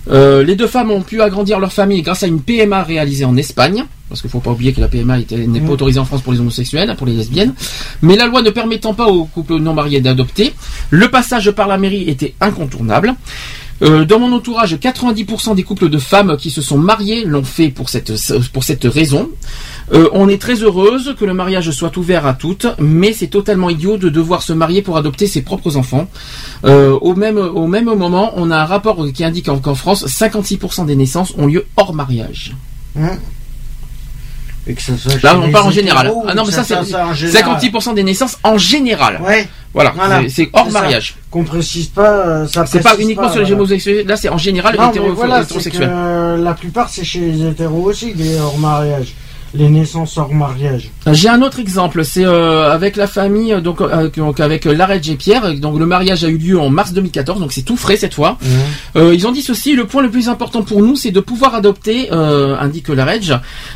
Euh, 0.09 0.43
les 0.43 0.55
deux 0.55 0.67
femmes 0.67 0.91
ont 0.91 1.01
pu 1.01 1.21
agrandir 1.21 1.59
leur 1.59 1.71
famille 1.71 2.01
grâce 2.01 2.23
à 2.23 2.27
une 2.27 2.41
PMA 2.41 2.83
réalisée 2.83 3.25
en 3.25 3.35
Espagne. 3.37 3.85
Parce 4.09 4.19
qu'il 4.21 4.29
faut 4.29 4.39
pas 4.41 4.51
oublier 4.51 4.73
que 4.73 4.81
la 4.81 4.89
PMA 4.89 5.19
n'est 5.19 5.47
Mm. 5.47 5.65
pas 5.67 5.71
autorisée 5.71 5.99
en 5.99 6.03
France 6.05 6.21
pour 6.21 6.33
les 6.33 6.39
homosexuels, 6.41 6.93
pour 6.97 7.07
les 7.07 7.13
lesbiennes. 7.13 7.53
Mais 8.01 8.17
la 8.17 8.25
loi 8.27 8.41
ne 8.41 8.49
permettant 8.49 8.93
pas 8.93 9.05
aux 9.07 9.23
couples 9.23 9.55
non 9.55 9.73
mariés 9.73 10.01
d'adopter, 10.01 10.53
le 10.89 11.07
passage 11.09 11.49
par 11.51 11.67
la 11.69 11.77
mairie 11.77 12.09
était 12.09 12.33
incontournable. 12.41 13.13
Euh, 13.81 14.05
dans 14.05 14.19
mon 14.19 14.31
entourage, 14.33 14.75
90% 14.75 15.55
des 15.55 15.63
couples 15.63 15.89
de 15.89 15.97
femmes 15.97 16.37
qui 16.37 16.51
se 16.51 16.61
sont 16.61 16.77
mariés 16.77 17.25
l'ont 17.25 17.43
fait 17.43 17.69
pour 17.69 17.89
cette, 17.89 18.13
pour 18.53 18.63
cette 18.63 18.83
raison. 18.83 19.29
Euh, 19.93 20.07
on 20.13 20.29
est 20.29 20.39
très 20.41 20.55
heureuse 20.55 21.15
que 21.19 21.25
le 21.25 21.33
mariage 21.33 21.71
soit 21.71 21.95
ouvert 21.97 22.25
à 22.25 22.33
toutes, 22.33 22.67
mais 22.79 23.13
c'est 23.13 23.27
totalement 23.27 23.69
idiot 23.69 23.97
de 23.97 24.09
devoir 24.09 24.43
se 24.43 24.53
marier 24.53 24.81
pour 24.81 24.97
adopter 24.97 25.27
ses 25.27 25.41
propres 25.41 25.77
enfants. 25.77 26.07
Euh, 26.65 26.91
au, 27.01 27.15
même, 27.15 27.37
au 27.37 27.67
même 27.67 27.85
moment, 27.85 28.33
on 28.35 28.51
a 28.51 28.57
un 28.57 28.65
rapport 28.65 29.05
qui 29.13 29.23
indique 29.23 29.45
qu'en 29.45 29.75
France, 29.75 30.05
56% 30.05 30.85
des 30.85 30.95
naissances 30.95 31.33
ont 31.37 31.47
lieu 31.47 31.65
hors 31.75 31.93
mariage. 31.93 32.55
hein? 32.97 33.17
Et 34.67 34.73
que 34.75 34.81
ça 34.81 34.95
soit 34.95 35.21
Là, 35.23 35.37
on 35.39 35.49
parle 35.51 35.67
en 35.67 35.71
général. 35.71 36.11
Ah 36.27 36.33
non, 36.35 36.43
mais 36.45 36.51
ça, 36.51 36.63
c'est 36.63 36.75
soit 36.83 37.03
en 37.05 37.13
général. 37.13 37.57
56% 37.59 37.93
des 37.95 38.03
naissances 38.03 38.37
en 38.43 38.57
général. 38.57 39.19
Ouais. 39.25 39.47
Voilà, 39.73 39.93
Voilà. 39.95 40.21
c'est- 40.29 40.49
hors 40.53 40.69
mariage. 40.69 41.15
Qu'on 41.31 41.43
précise 41.43 41.87
pas. 41.87 42.11
euh, 42.11 42.47
ça 42.47 42.65
C'est 42.65 42.81
pas 42.83 42.95
uniquement 42.99 43.29
sur 43.29 43.39
les 43.39 43.45
voilà. 43.45 43.55
homosexuels, 43.61 44.05
là 44.05 44.17
c'est 44.17 44.27
en 44.29 44.37
général 44.37 44.75
Non, 44.77 44.91
hétéro- 44.91 45.13
voilà, 45.13 45.41
hétérosexuel. 45.41 45.89
la 46.39 46.53
plupart, 46.53 46.89
c'est 46.89 47.05
chez 47.05 47.19
les 47.21 47.47
hétéros 47.47 47.83
aussi, 47.89 48.13
les 48.13 48.37
hors 48.37 48.57
mariage. 48.57 49.13
Les 49.53 49.69
naissances 49.69 50.17
hors 50.17 50.33
mariage. 50.33 50.91
J'ai 51.11 51.29
un 51.29 51.41
autre 51.41 51.59
exemple, 51.59 52.05
c'est 52.05 52.25
euh, 52.25 52.71
avec 52.71 52.95
la 52.95 53.07
famille, 53.07 53.53
euh, 53.53 53.61
donc, 53.61 53.81
euh, 53.81 54.09
donc 54.15 54.39
avec 54.39 54.65
euh, 54.65 54.73
Larette 54.73 55.07
et 55.09 55.15
Pierre. 55.15 55.55
Donc 55.55 55.79
le 55.79 55.85
mariage 55.85 56.23
a 56.23 56.29
eu 56.29 56.37
lieu 56.37 56.59
en 56.59 56.69
mars 56.69 56.93
2014, 56.93 57.39
donc 57.39 57.51
c'est 57.51 57.63
tout 57.63 57.77
frais 57.77 57.97
cette 57.97 58.13
fois. 58.13 58.37
Euh, 58.95 59.13
ils 59.13 59.27
ont 59.27 59.31
dit 59.31 59.41
ceci 59.41 59.75
le 59.75 59.85
point 59.85 60.03
le 60.03 60.09
plus 60.09 60.29
important 60.29 60.61
pour 60.61 60.81
nous, 60.81 60.95
c'est 60.95 61.11
de 61.11 61.19
pouvoir 61.19 61.55
adopter, 61.55 62.09
euh, 62.11 62.55
indique. 62.59 62.89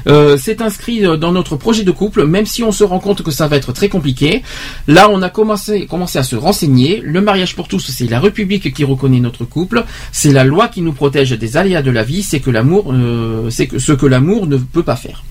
Euh, 0.08 0.38
c'est 0.40 0.62
inscrit 0.62 1.06
euh, 1.06 1.18
dans 1.18 1.32
notre 1.32 1.56
projet 1.56 1.84
de 1.84 1.92
couple, 1.92 2.26
même 2.26 2.46
si 2.46 2.64
on 2.64 2.72
se 2.72 2.84
rend 2.84 3.00
compte 3.00 3.22
que 3.24 3.32
ça 3.32 3.48
va 3.48 3.56
être 3.56 3.72
très 3.72 3.90
compliqué. 3.90 4.44
Là, 4.88 5.10
on 5.12 5.22
a 5.22 5.30
commencé, 5.30 5.86
commencé 5.86 6.20
à 6.20 6.24
se 6.24 6.36
renseigner. 6.36 7.02
Le 7.04 7.22
mariage 7.22 7.56
pour 7.56 7.68
tous, 7.68 7.92
c'est 7.92 8.10
la 8.10 8.20
République 8.20 8.74
qui 8.74 8.84
reconnaît 8.84 9.20
notre 9.20 9.46
couple. 9.46 9.86
C'est 10.12 10.32
la 10.32 10.44
loi 10.44 10.68
qui 10.68 10.82
nous 10.82 10.94
protège 10.94 11.32
des 11.32 11.58
aléas 11.58 11.82
de 11.82 11.92
la 11.92 12.04
vie. 12.04 12.24
C'est 12.24 12.40
que 12.40 12.52
l'amour, 12.52 12.92
euh, 12.92 13.50
c'est 13.50 13.68
que 13.68 13.80
ce 13.80 13.94
que 13.94 14.06
l'amour 14.06 14.48
ne 14.48 14.58
peut 14.58 14.84
pas 14.84 14.96
faire. 14.96 15.24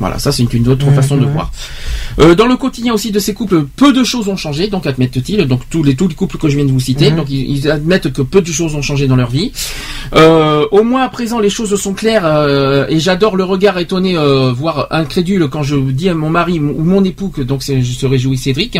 Voilà, 0.00 0.18
ça 0.18 0.32
c'est 0.32 0.42
une, 0.52 0.66
autre 0.68 0.86
Mhm. 0.86 0.94
façon 0.94 1.16
de 1.18 1.26
voir. 1.26 1.52
Euh, 2.18 2.34
dans 2.34 2.46
le 2.46 2.56
quotidien 2.56 2.92
aussi 2.94 3.12
de 3.12 3.18
ces 3.20 3.34
couples, 3.34 3.64
peu 3.76 3.92
de 3.92 4.02
choses 4.02 4.26
ont 4.28 4.36
changé, 4.36 4.66
donc 4.68 4.86
admettent-ils. 4.86 5.46
Donc 5.46 5.60
tous 5.70 5.82
les 5.82 5.94
tous 5.94 6.08
les 6.08 6.14
couples 6.14 6.38
que 6.38 6.48
je 6.48 6.56
viens 6.56 6.64
de 6.64 6.72
vous 6.72 6.80
citer, 6.80 7.10
Mhm. 7.10 7.16
donc 7.18 7.30
ils, 7.30 7.48
ils 7.56 7.70
admettent 7.70 8.12
que 8.12 8.22
peu 8.22 8.40
de 8.40 8.50
choses 8.50 8.74
ont 8.74 8.82
changé 8.82 9.06
dans 9.06 9.16
leur 9.16 9.30
vie. 9.30 9.52
Euh, 10.14 10.64
au 10.72 10.82
moins 10.82 11.02
à 11.04 11.08
présent, 11.10 11.38
les 11.38 11.50
choses 11.50 11.74
sont 11.80 11.92
claires 11.94 12.24
euh, 12.24 12.86
et 12.88 12.98
j'adore 12.98 13.36
le 13.36 13.44
regard 13.44 13.78
étonné, 13.78 14.16
euh, 14.16 14.52
voire 14.52 14.88
incrédule, 14.90 15.48
quand 15.48 15.62
je 15.62 15.76
dis 15.76 16.08
à 16.08 16.14
mon 16.14 16.30
mari 16.30 16.58
ou 16.58 16.82
mon 16.82 17.04
époux 17.04 17.28
que 17.28 17.42
donc 17.42 17.62
je 17.62 17.82
se 17.82 18.06
réjouis 18.06 18.38
Cédric. 18.38 18.78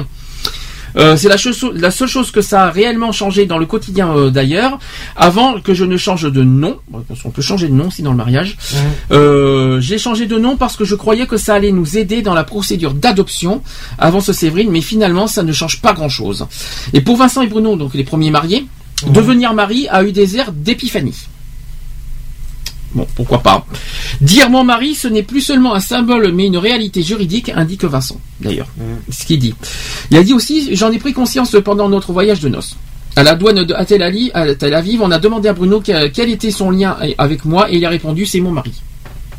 Euh, 0.96 1.16
c'est 1.16 1.28
la, 1.28 1.36
chose- 1.36 1.70
la 1.74 1.90
seule 1.90 2.08
chose 2.08 2.30
que 2.30 2.40
ça 2.42 2.64
a 2.64 2.70
réellement 2.70 3.12
changé 3.12 3.46
dans 3.46 3.58
le 3.58 3.66
quotidien 3.66 4.14
euh, 4.16 4.30
d'ailleurs. 4.30 4.78
Avant 5.16 5.60
que 5.60 5.74
je 5.74 5.84
ne 5.84 5.96
change 5.96 6.30
de 6.30 6.42
nom, 6.42 6.78
parce 7.08 7.22
qu'on 7.22 7.30
peut 7.30 7.42
changer 7.42 7.68
de 7.68 7.74
nom 7.74 7.88
aussi 7.88 8.02
dans 8.02 8.10
le 8.10 8.16
mariage, 8.16 8.56
euh, 9.12 9.80
j'ai 9.80 9.98
changé 9.98 10.26
de 10.26 10.38
nom 10.38 10.56
parce 10.56 10.76
que 10.76 10.84
je 10.84 10.94
croyais 10.94 11.26
que 11.26 11.36
ça 11.36 11.54
allait 11.54 11.72
nous 11.72 11.96
aider 11.96 12.22
dans 12.22 12.34
la 12.34 12.44
procédure 12.44 12.94
d'adoption 12.94 13.62
avant 13.98 14.20
ce 14.20 14.32
Séverine, 14.32 14.70
mais 14.70 14.80
finalement 14.80 15.26
ça 15.26 15.42
ne 15.42 15.52
change 15.52 15.80
pas 15.80 15.92
grand-chose. 15.92 16.46
Et 16.92 17.00
pour 17.00 17.16
Vincent 17.16 17.42
et 17.42 17.46
Bruno, 17.46 17.76
donc 17.76 17.94
les 17.94 18.04
premiers 18.04 18.30
mariés, 18.30 18.66
devenir 19.08 19.54
mari 19.54 19.86
a 19.88 20.02
eu 20.04 20.12
des 20.12 20.36
airs 20.36 20.52
d'épiphanie. 20.52 21.14
Bon, 22.92 23.06
pourquoi 23.14 23.38
pas. 23.42 23.64
Dire 24.20 24.50
mon 24.50 24.64
mari, 24.64 24.94
ce 24.94 25.06
n'est 25.06 25.22
plus 25.22 25.40
seulement 25.40 25.74
un 25.74 25.80
symbole, 25.80 26.32
mais 26.32 26.46
une 26.46 26.56
réalité 26.58 27.02
juridique, 27.02 27.50
indique 27.54 27.84
Vincent, 27.84 28.20
d'ailleurs. 28.40 28.66
Ce 29.10 29.24
qu'il 29.24 29.38
dit. 29.38 29.54
Il 30.10 30.16
a 30.16 30.22
dit 30.24 30.32
aussi, 30.34 30.74
j'en 30.74 30.90
ai 30.90 30.98
pris 30.98 31.12
conscience 31.12 31.54
pendant 31.64 31.88
notre 31.88 32.12
voyage 32.12 32.40
de 32.40 32.48
noces. 32.48 32.76
À 33.16 33.22
la 33.22 33.34
douane 33.34 33.64
de 33.64 33.74
à 33.74 33.84
Tel 33.84 34.02
Aviv, 34.74 35.00
on 35.02 35.10
a 35.10 35.18
demandé 35.18 35.48
à 35.48 35.52
Bruno 35.52 35.80
que- 35.80 36.08
quel 36.08 36.30
était 36.30 36.50
son 36.50 36.70
lien 36.70 36.96
avec 37.18 37.44
moi, 37.44 37.70
et 37.70 37.76
il 37.76 37.84
a 37.86 37.90
répondu, 37.90 38.26
c'est 38.26 38.40
mon 38.40 38.50
mari. 38.52 38.72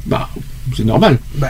Bah, 0.05 0.29
c'est 0.75 0.83
normal. 0.85 1.17
Bah, 1.35 1.47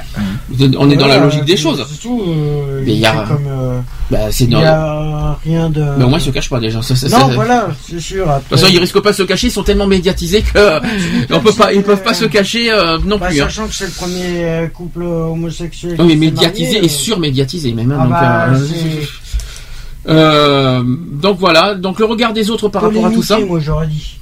On 0.79 0.89
est 0.89 0.95
dans 0.95 1.07
la 1.07 1.17
logique 1.19 1.45
des 1.45 1.57
choses. 1.57 1.85
C'est 1.89 1.99
tout. 2.01 2.21
euh, 2.27 2.81
Mais 2.85 2.93
il 2.93 2.99
y 2.99 3.05
a- 3.05 3.25
comme, 3.27 3.45
euh, 3.47 3.79
Bah, 4.09 4.17
c'est 4.31 4.43
il 4.45 4.51
y 4.51 4.55
a 4.55 5.37
rien 5.45 5.69
de. 5.69 5.83
Mais 5.97 6.03
au 6.03 6.09
moins, 6.09 6.17
il 6.19 6.21
se 6.21 6.29
cache 6.31 6.49
pas 6.49 6.59
déjà. 6.59 6.81
Ça, 6.81 6.95
ça- 6.95 7.07
non, 7.07 7.27
ça- 7.29 7.33
voilà, 7.35 7.67
c'est 7.89 7.99
sûr. 7.99 8.25
De 8.27 8.31
toute 8.33 8.59
façon, 8.59 8.67
ils 8.71 8.79
risquent 8.79 8.99
pas 9.01 9.11
de 9.11 9.15
se 9.17 9.23
cacher, 9.23 9.47
ils 9.47 9.51
sont 9.51 9.63
tellement 9.63 9.87
médiatisés 9.87 10.41
que 10.41 10.79
on 11.33 11.39
peut 11.39 11.53
pas, 11.53 11.73
ils 11.73 11.83
peuvent 11.83 12.03
pas 12.03 12.13
se 12.13 12.25
cacher 12.25 12.71
euh, 12.71 12.97
non 13.05 13.17
Bah, 13.17 13.27
plus. 13.27 13.41
hein. 13.41 13.45
sachant 13.45 13.67
que 13.67 13.75
c'est 13.75 13.85
le 13.85 13.91
premier 13.91 14.43
euh, 14.43 14.67
couple 14.67 15.03
homosexuel. 15.03 15.95
Oui, 15.99 16.07
mais 16.07 16.15
médiatisé 16.15 16.73
marié, 16.73 16.85
et 16.85 16.89
surmédiatisé 16.89 17.73
même. 17.73 17.91
hein, 17.91 17.97
Ah 17.99 18.03
donc, 18.03 18.11
bah, 18.11 18.47
euh, 18.49 19.03
Euh, 20.07 20.83
donc 20.83 21.37
voilà, 21.39 21.75
donc 21.75 21.99
le 21.99 22.05
regard 22.05 22.33
des 22.33 22.49
autres 22.49 22.69
par 22.69 22.81
rapport 22.81 23.05
à 23.05 23.11
tout 23.11 23.21
ça. 23.23 23.39
Moi 23.39 23.59
j'aurais 23.59 23.87
dit. 23.87 24.17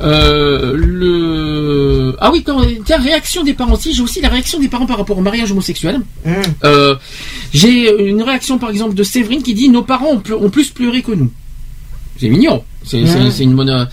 Euh, 0.00 0.72
le 0.76 2.16
ah 2.18 2.30
oui, 2.32 2.42
quand, 2.42 2.62
tiens, 2.84 2.98
réaction 2.98 3.42
des 3.42 3.54
parents. 3.54 3.76
Si 3.76 3.92
j'ai 3.92 4.02
aussi 4.02 4.20
la 4.20 4.28
réaction 4.28 4.58
des 4.58 4.68
parents 4.68 4.86
par 4.86 4.98
rapport 4.98 5.18
au 5.18 5.22
mariage 5.22 5.50
homosexuel. 5.52 6.00
Hum. 6.26 6.34
Euh, 6.64 6.96
j'ai 7.52 8.08
une 8.08 8.22
réaction 8.22 8.58
par 8.58 8.70
exemple 8.70 8.94
de 8.94 9.02
Séverine 9.02 9.42
qui 9.42 9.54
dit 9.54 9.68
nos 9.68 9.82
parents 9.82 10.20
ont 10.30 10.50
plus 10.50 10.70
pleuré 10.70 11.02
que 11.02 11.12
nous. 11.12 11.30
C'est 12.18 12.28
mignon. 12.28 12.62
C'est 12.84 12.98
une 13.44 13.54
bonne. 13.54 13.70
euh, 13.70 13.84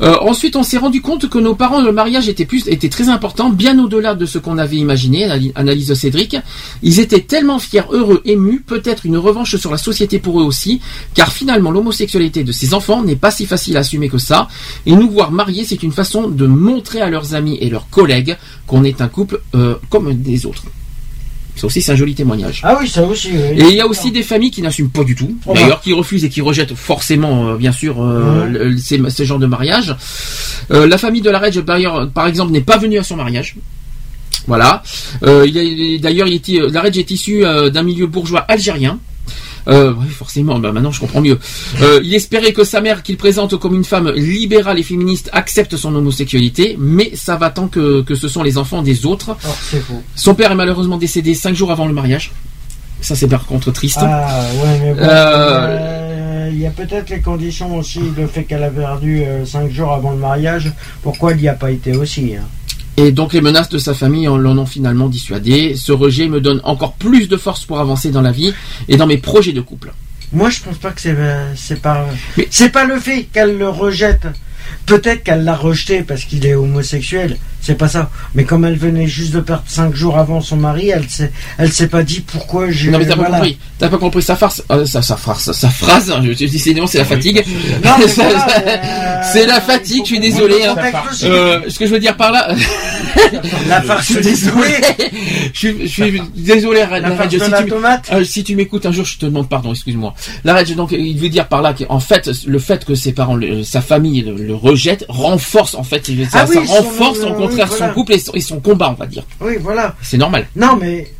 euh, 0.00 0.16
ensuite, 0.22 0.56
on 0.56 0.62
s'est 0.62 0.78
rendu 0.78 1.02
compte 1.02 1.28
que 1.28 1.38
nos 1.38 1.54
parents, 1.54 1.80
le 1.80 1.92
mariage 1.92 2.28
était 2.28 2.46
plus, 2.46 2.66
était 2.68 2.88
très 2.88 3.08
important, 3.08 3.50
bien 3.50 3.78
au-delà 3.78 4.14
de 4.14 4.26
ce 4.26 4.38
qu'on 4.38 4.58
avait 4.58 4.76
imaginé. 4.76 5.28
Analyse 5.54 5.88
de 5.88 5.94
Cédric. 5.94 6.36
Ils 6.82 7.00
étaient 7.00 7.20
tellement 7.20 7.58
fiers, 7.58 7.82
heureux, 7.90 8.22
émus, 8.24 8.62
peut-être 8.66 9.06
une 9.06 9.18
revanche 9.18 9.56
sur 9.56 9.70
la 9.70 9.78
société 9.78 10.18
pour 10.18 10.40
eux 10.40 10.44
aussi, 10.44 10.80
car 11.14 11.32
finalement 11.32 11.70
l'homosexualité 11.70 12.44
de 12.44 12.52
ces 12.52 12.74
enfants 12.74 13.02
n'est 13.02 13.16
pas 13.16 13.30
si 13.30 13.46
facile 13.46 13.76
à 13.76 13.80
assumer 13.80 14.08
que 14.08 14.18
ça. 14.18 14.48
Et 14.86 14.92
nous 14.92 15.10
voir 15.10 15.30
mariés, 15.32 15.64
c'est 15.64 15.82
une 15.82 15.92
façon 15.92 16.28
de 16.28 16.46
montrer 16.46 17.00
à 17.00 17.10
leurs 17.10 17.34
amis 17.34 17.58
et 17.60 17.68
leurs 17.68 17.88
collègues 17.90 18.36
qu'on 18.66 18.84
est 18.84 19.00
un 19.00 19.08
couple 19.08 19.40
euh, 19.54 19.74
comme 19.90 20.14
des 20.14 20.46
autres. 20.46 20.64
Ça 21.56 21.66
aussi, 21.66 21.82
c'est 21.82 21.92
un 21.92 21.96
joli 21.96 22.14
témoignage. 22.14 22.60
Ah 22.64 22.76
oui, 22.80 22.88
ça 22.88 23.02
aussi. 23.02 23.28
oui. 23.32 23.58
Et 23.60 23.64
il 23.68 23.74
y 23.74 23.80
a 23.80 23.86
aussi 23.86 24.10
des 24.10 24.22
familles 24.22 24.50
qui 24.50 24.62
n'assument 24.62 24.90
pas 24.90 25.04
du 25.04 25.14
tout, 25.14 25.36
Oh 25.46 25.52
d'ailleurs, 25.54 25.80
qui 25.80 25.92
refusent 25.92 26.24
et 26.24 26.28
qui 26.30 26.40
rejettent 26.40 26.74
forcément, 26.74 27.48
euh, 27.50 27.56
bien 27.56 27.72
sûr, 27.72 28.00
euh, 28.00 28.46
le- 28.46 28.76
ces, 28.78 29.00
ces 29.10 29.24
genres 29.26 29.38
de 29.38 29.46
mariage. 29.46 29.94
Euh, 30.70 30.86
la 30.86 30.96
famille 30.98 31.20
de 31.22 31.30
la 31.30 31.50
d'ailleurs, 31.50 32.08
par 32.10 32.26
exemple, 32.26 32.52
n'est 32.52 32.60
pas 32.60 32.78
venue 32.78 32.98
à 32.98 33.02
son 33.02 33.16
mariage. 33.16 33.56
Voilà. 34.46 34.82
D'ailleurs, 35.22 36.28
la 36.72 36.80
Reg 36.82 36.96
est 36.98 37.10
issue 37.10 37.42
d'un 37.42 37.82
milieu 37.82 38.06
bourgeois 38.06 38.40
algérien. 38.48 38.98
Euh, 39.68 39.92
oui, 39.98 40.08
forcément, 40.08 40.58
bah 40.58 40.72
maintenant 40.72 40.92
je 40.92 41.00
comprends 41.00 41.20
mieux. 41.20 41.38
Euh, 41.82 42.00
il 42.02 42.14
espérait 42.14 42.52
que 42.52 42.64
sa 42.64 42.80
mère, 42.80 43.02
qu'il 43.02 43.16
présente 43.16 43.56
comme 43.56 43.74
une 43.74 43.84
femme 43.84 44.10
libérale 44.10 44.78
et 44.78 44.82
féministe, 44.82 45.30
accepte 45.32 45.76
son 45.76 45.94
homosexualité, 45.94 46.76
mais 46.78 47.12
ça 47.14 47.36
va 47.36 47.50
tant 47.50 47.68
que, 47.68 48.02
que 48.02 48.14
ce 48.14 48.28
sont 48.28 48.42
les 48.42 48.58
enfants 48.58 48.82
des 48.82 49.06
autres. 49.06 49.36
Oh, 49.44 49.48
faux. 49.48 50.02
Son 50.14 50.34
père 50.34 50.52
est 50.52 50.56
malheureusement 50.56 50.96
décédé 50.96 51.34
cinq 51.34 51.54
jours 51.54 51.70
avant 51.70 51.86
le 51.86 51.92
mariage. 51.92 52.32
Ça, 53.00 53.14
c'est 53.14 53.28
par 53.28 53.46
contre 53.46 53.70
triste. 53.70 53.98
Ah 54.00 54.44
ouais, 54.62 54.78
mais 54.82 54.94
bon. 54.94 55.00
Euh, 55.00 55.06
euh, 55.08 56.50
Il 56.52 56.60
y 56.60 56.66
a 56.66 56.70
peut-être 56.70 57.08
les 57.10 57.20
conditions 57.20 57.76
aussi, 57.76 58.00
le 58.16 58.26
fait 58.26 58.44
qu'elle 58.44 58.62
a 58.62 58.70
perdu 58.70 59.22
5 59.46 59.70
jours 59.70 59.92
avant 59.92 60.10
le 60.10 60.18
mariage. 60.18 60.72
Pourquoi 61.02 61.32
elle 61.32 61.38
n'y 61.38 61.48
a 61.48 61.54
pas 61.54 61.70
été 61.70 61.96
aussi 61.96 62.34
hein? 62.36 62.42
Et 63.00 63.12
donc 63.12 63.32
les 63.32 63.40
menaces 63.40 63.70
de 63.70 63.78
sa 63.78 63.94
famille 63.94 64.28
en 64.28 64.36
l'en 64.36 64.58
ont 64.58 64.66
finalement 64.66 65.08
dissuadé. 65.08 65.74
Ce 65.74 65.90
rejet 65.90 66.28
me 66.28 66.38
donne 66.38 66.60
encore 66.64 66.92
plus 66.92 67.28
de 67.28 67.38
force 67.38 67.64
pour 67.64 67.80
avancer 67.80 68.10
dans 68.10 68.20
la 68.20 68.30
vie 68.30 68.52
et 68.88 68.98
dans 68.98 69.06
mes 69.06 69.16
projets 69.16 69.54
de 69.54 69.62
couple. 69.62 69.94
Moi, 70.34 70.50
je 70.50 70.60
pense 70.60 70.76
pas 70.76 70.90
que 70.90 71.00
c'est 71.00 71.14
euh, 71.16 71.54
c'est 71.56 71.80
pas 71.80 72.06
c'est 72.50 72.68
pas 72.68 72.84
le 72.84 73.00
fait 73.00 73.26
qu'elle 73.32 73.56
le 73.56 73.70
rejette. 73.70 74.26
Peut-être 74.84 75.24
qu'elle 75.24 75.44
l'a 75.44 75.56
rejeté 75.56 76.02
parce 76.02 76.24
qu'il 76.24 76.44
est 76.44 76.54
homosexuel, 76.54 77.38
c'est 77.60 77.74
pas 77.76 77.88
ça. 77.88 78.10
Mais 78.34 78.44
comme 78.44 78.64
elle 78.64 78.76
venait 78.76 79.06
juste 79.06 79.32
de 79.32 79.40
perdre 79.40 79.64
5 79.66 79.94
jours 79.94 80.18
avant 80.18 80.40
son 80.40 80.56
mari, 80.56 80.88
elle 80.90 81.08
s'est 81.08 81.30
elle 81.58 81.72
s'est 81.72 81.88
pas 81.88 82.02
dit 82.02 82.20
pourquoi 82.20 82.70
j'ai 82.70 82.90
Non 82.90 82.98
mais 82.98 83.04
t'as 83.06 83.10
pas 83.16 83.22
voilà. 83.22 83.36
compris. 83.38 83.58
T'as 83.78 83.88
pas 83.88 83.98
compris 83.98 84.22
sa 84.22 84.36
farce, 84.36 84.62
euh, 84.70 84.84
sa, 84.86 85.02
sa 85.02 85.16
farce, 85.16 85.52
sa 85.52 85.68
phrase. 85.70 86.10
hein, 86.10 86.20
Je 86.24 86.30
te 86.32 86.34
dis 86.38 86.46
décidément 86.50 86.86
c'est 86.86 86.98
la 86.98 87.04
fatigue. 87.04 87.44
Non, 87.84 87.90
mais 87.98 88.06
voilà, 88.06 88.46
euh, 88.66 89.22
c'est 89.32 89.46
la 89.46 89.60
fatigue. 89.60 90.02
Je 90.04 90.08
suis 90.08 90.20
désolé. 90.20 90.64
hein. 90.64 90.74
Euh, 91.24 91.60
ce 91.68 91.78
que 91.78 91.86
je 91.86 91.92
veux 91.92 92.00
dire 92.00 92.16
par 92.16 92.32
là. 92.32 92.48
La 93.68 93.82
farce 93.82 94.06
Je 94.08 94.12
suis 94.14 94.22
désolé. 94.22 94.74
je, 95.52 95.58
suis, 95.58 95.76
je 95.82 95.86
suis 95.86 96.22
désolé. 96.36 96.84
Red- 96.84 97.02
La 97.02 97.10
farce 97.12 97.30
si 97.30 97.38
de 97.38 97.44
tu 97.44 97.50
la 97.50 98.00
euh, 98.12 98.24
si 98.24 98.44
tu 98.44 98.56
m'écoutes 98.56 98.86
un 98.86 98.92
jour, 98.92 99.04
je 99.04 99.18
te 99.18 99.26
demande 99.26 99.48
pardon. 99.48 99.72
Excuse-moi. 99.72 100.14
La 100.44 100.54
Red, 100.54 100.74
donc 100.74 100.92
il 100.92 101.18
veut 101.18 101.28
dire 101.28 101.48
par 101.48 101.62
là 101.62 101.72
qu'en 101.74 102.00
fait 102.00 102.30
le 102.46 102.58
fait 102.58 102.84
que 102.84 102.94
ses 102.94 103.12
parents, 103.12 103.36
le- 103.36 103.62
sa 103.64 103.80
famille 103.80 104.22
le, 104.22 104.34
le 104.36 104.54
rejette, 104.54 105.04
renforce 105.08 105.74
en 105.74 105.82
fait, 105.82 106.06
ça, 106.06 106.12
Ah 106.42 106.46
oui, 106.48 106.54
ça 106.56 106.66
son- 106.66 106.72
renforce 106.74 107.18
euh, 107.20 107.30
oui, 107.30 107.32
contraire 107.50 107.68
voilà. 107.68 107.88
son 107.88 107.94
couple 107.94 108.12
et 108.14 108.18
son, 108.18 108.32
et 108.32 108.40
son 108.40 108.60
combat, 108.60 108.90
on 108.90 108.94
va 108.94 109.06
dire. 109.06 109.24
Oui, 109.40 109.54
voilà. 109.60 109.94
C'est 110.02 110.16
normal. 110.18 110.46
Non, 110.56 110.76
mais 110.80 111.10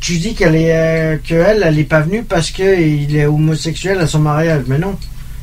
tu 0.00 0.18
dis 0.18 0.34
qu'elle 0.34 0.56
est 0.56 0.72
euh, 0.76 1.16
que 1.26 1.34
elle, 1.34 1.62
elle 1.66 1.78
est 1.78 1.84
pas 1.84 2.00
venue 2.00 2.22
parce 2.24 2.50
que 2.50 2.80
il 2.80 3.14
est 3.16 3.26
homosexuel 3.26 3.98
à 4.00 4.06
son 4.06 4.18
mariage, 4.20 4.62
mais 4.66 4.78
non. 4.78 4.96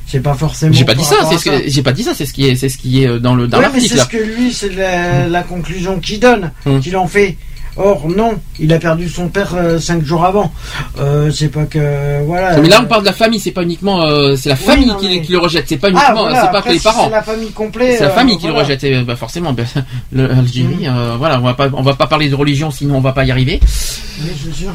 C'est 0.07 0.22
pas 0.22 0.33
forcément. 0.33 0.73
J'ai 0.73 0.85
pas 0.85 0.95
dit 0.95 1.03
ça. 1.06 1.17
C'est 1.30 1.38
ce 1.38 1.45
que 1.45 1.69
j'ai 1.69 1.83
pas 1.83 1.91
dit 1.91 2.01
ça. 2.03 2.14
C'est 2.15 2.25
ce 2.25 2.33
qui 2.33 2.48
est, 2.48 2.56
c'est 2.56 2.67
ce 2.69 2.80
qui 2.80 3.03
est 3.03 3.07
euh, 3.07 3.19
dans 3.19 3.35
le 3.35 3.48
dans 3.48 3.59
Ouais, 3.59 3.67
mais 3.72 3.80
c'est 3.80 3.98
ce 3.98 4.07
que 4.07 4.17
lui, 4.17 4.51
c'est 4.51 4.73
la, 4.73 5.27
la 5.27 5.43
conclusion 5.43 5.99
qu'il 5.99 6.19
donne, 6.19 6.51
Hum. 6.65 6.80
qu'il 6.81 6.98
en 6.98 7.07
fait. 7.07 7.38
Or, 7.82 8.08
non, 8.09 8.33
il 8.59 8.74
a 8.74 8.77
perdu 8.77 9.08
son 9.08 9.30
père 9.30 9.56
euh, 9.56 9.80
cinq 9.80 10.03
jours 10.03 10.25
avant. 10.25 10.51
Euh, 10.99 11.32
c'est 11.32 11.48
pas 11.48 11.64
que. 11.64 12.24
Voilà. 12.25 12.58
Mais 12.59 12.67
là, 12.67 12.82
on 12.83 12.85
parle 12.88 13.01
de 13.03 13.08
la 13.08 13.14
famille. 13.14 13.40
C'est 13.40 13.51
pas 13.51 13.64
uniquement, 13.64 14.03
euh, 14.03 14.35
c'est 14.35 14.49
la 14.49 14.56
Oui, 14.56 14.61
famille 14.61 14.85
non, 14.88 14.95
qui, 14.98 15.08
mais- 15.08 15.22
qui 15.22 15.32
le 15.32 15.38
rejette. 15.40 15.66
C'est 15.69 15.77
pas 15.77 15.88
Ah, 15.88 15.91
uniquement, 15.91 16.22
voilà, 16.24 16.41
c'est 16.41 16.51
pas 16.51 16.58
après, 16.59 16.74
les 16.74 16.80
parents. 16.80 17.06
C'est 17.06 17.09
la 17.11 17.24
famille 17.24 17.51
complète. 17.51 17.98
C'est 17.98 18.03
la 18.03 18.09
euh, 18.09 18.14
famille 18.16 18.35
qui 18.38 18.41
voilà. 18.48 18.58
le 18.58 18.64
rejette, 18.64 18.83
et, 18.83 19.01
bah, 19.03 19.16
forcément. 19.16 19.56
le- 20.11 20.27
L'Algérie, 20.27 20.88
voilà, 21.17 21.40
on 21.40 21.43
va 21.43 21.53
pas, 21.53 21.69
on 21.74 21.82
va 21.82 21.93
pas 21.93 22.08
parler 22.08 22.27
de 22.27 22.35
religion, 22.35 22.69
sinon 22.69 22.98
on 22.98 23.01
va 23.01 23.14
pas 23.14 23.24
y 23.24 23.32
arriver. 23.32 23.61
Oui, 24.22 24.53
sûr. 24.53 24.72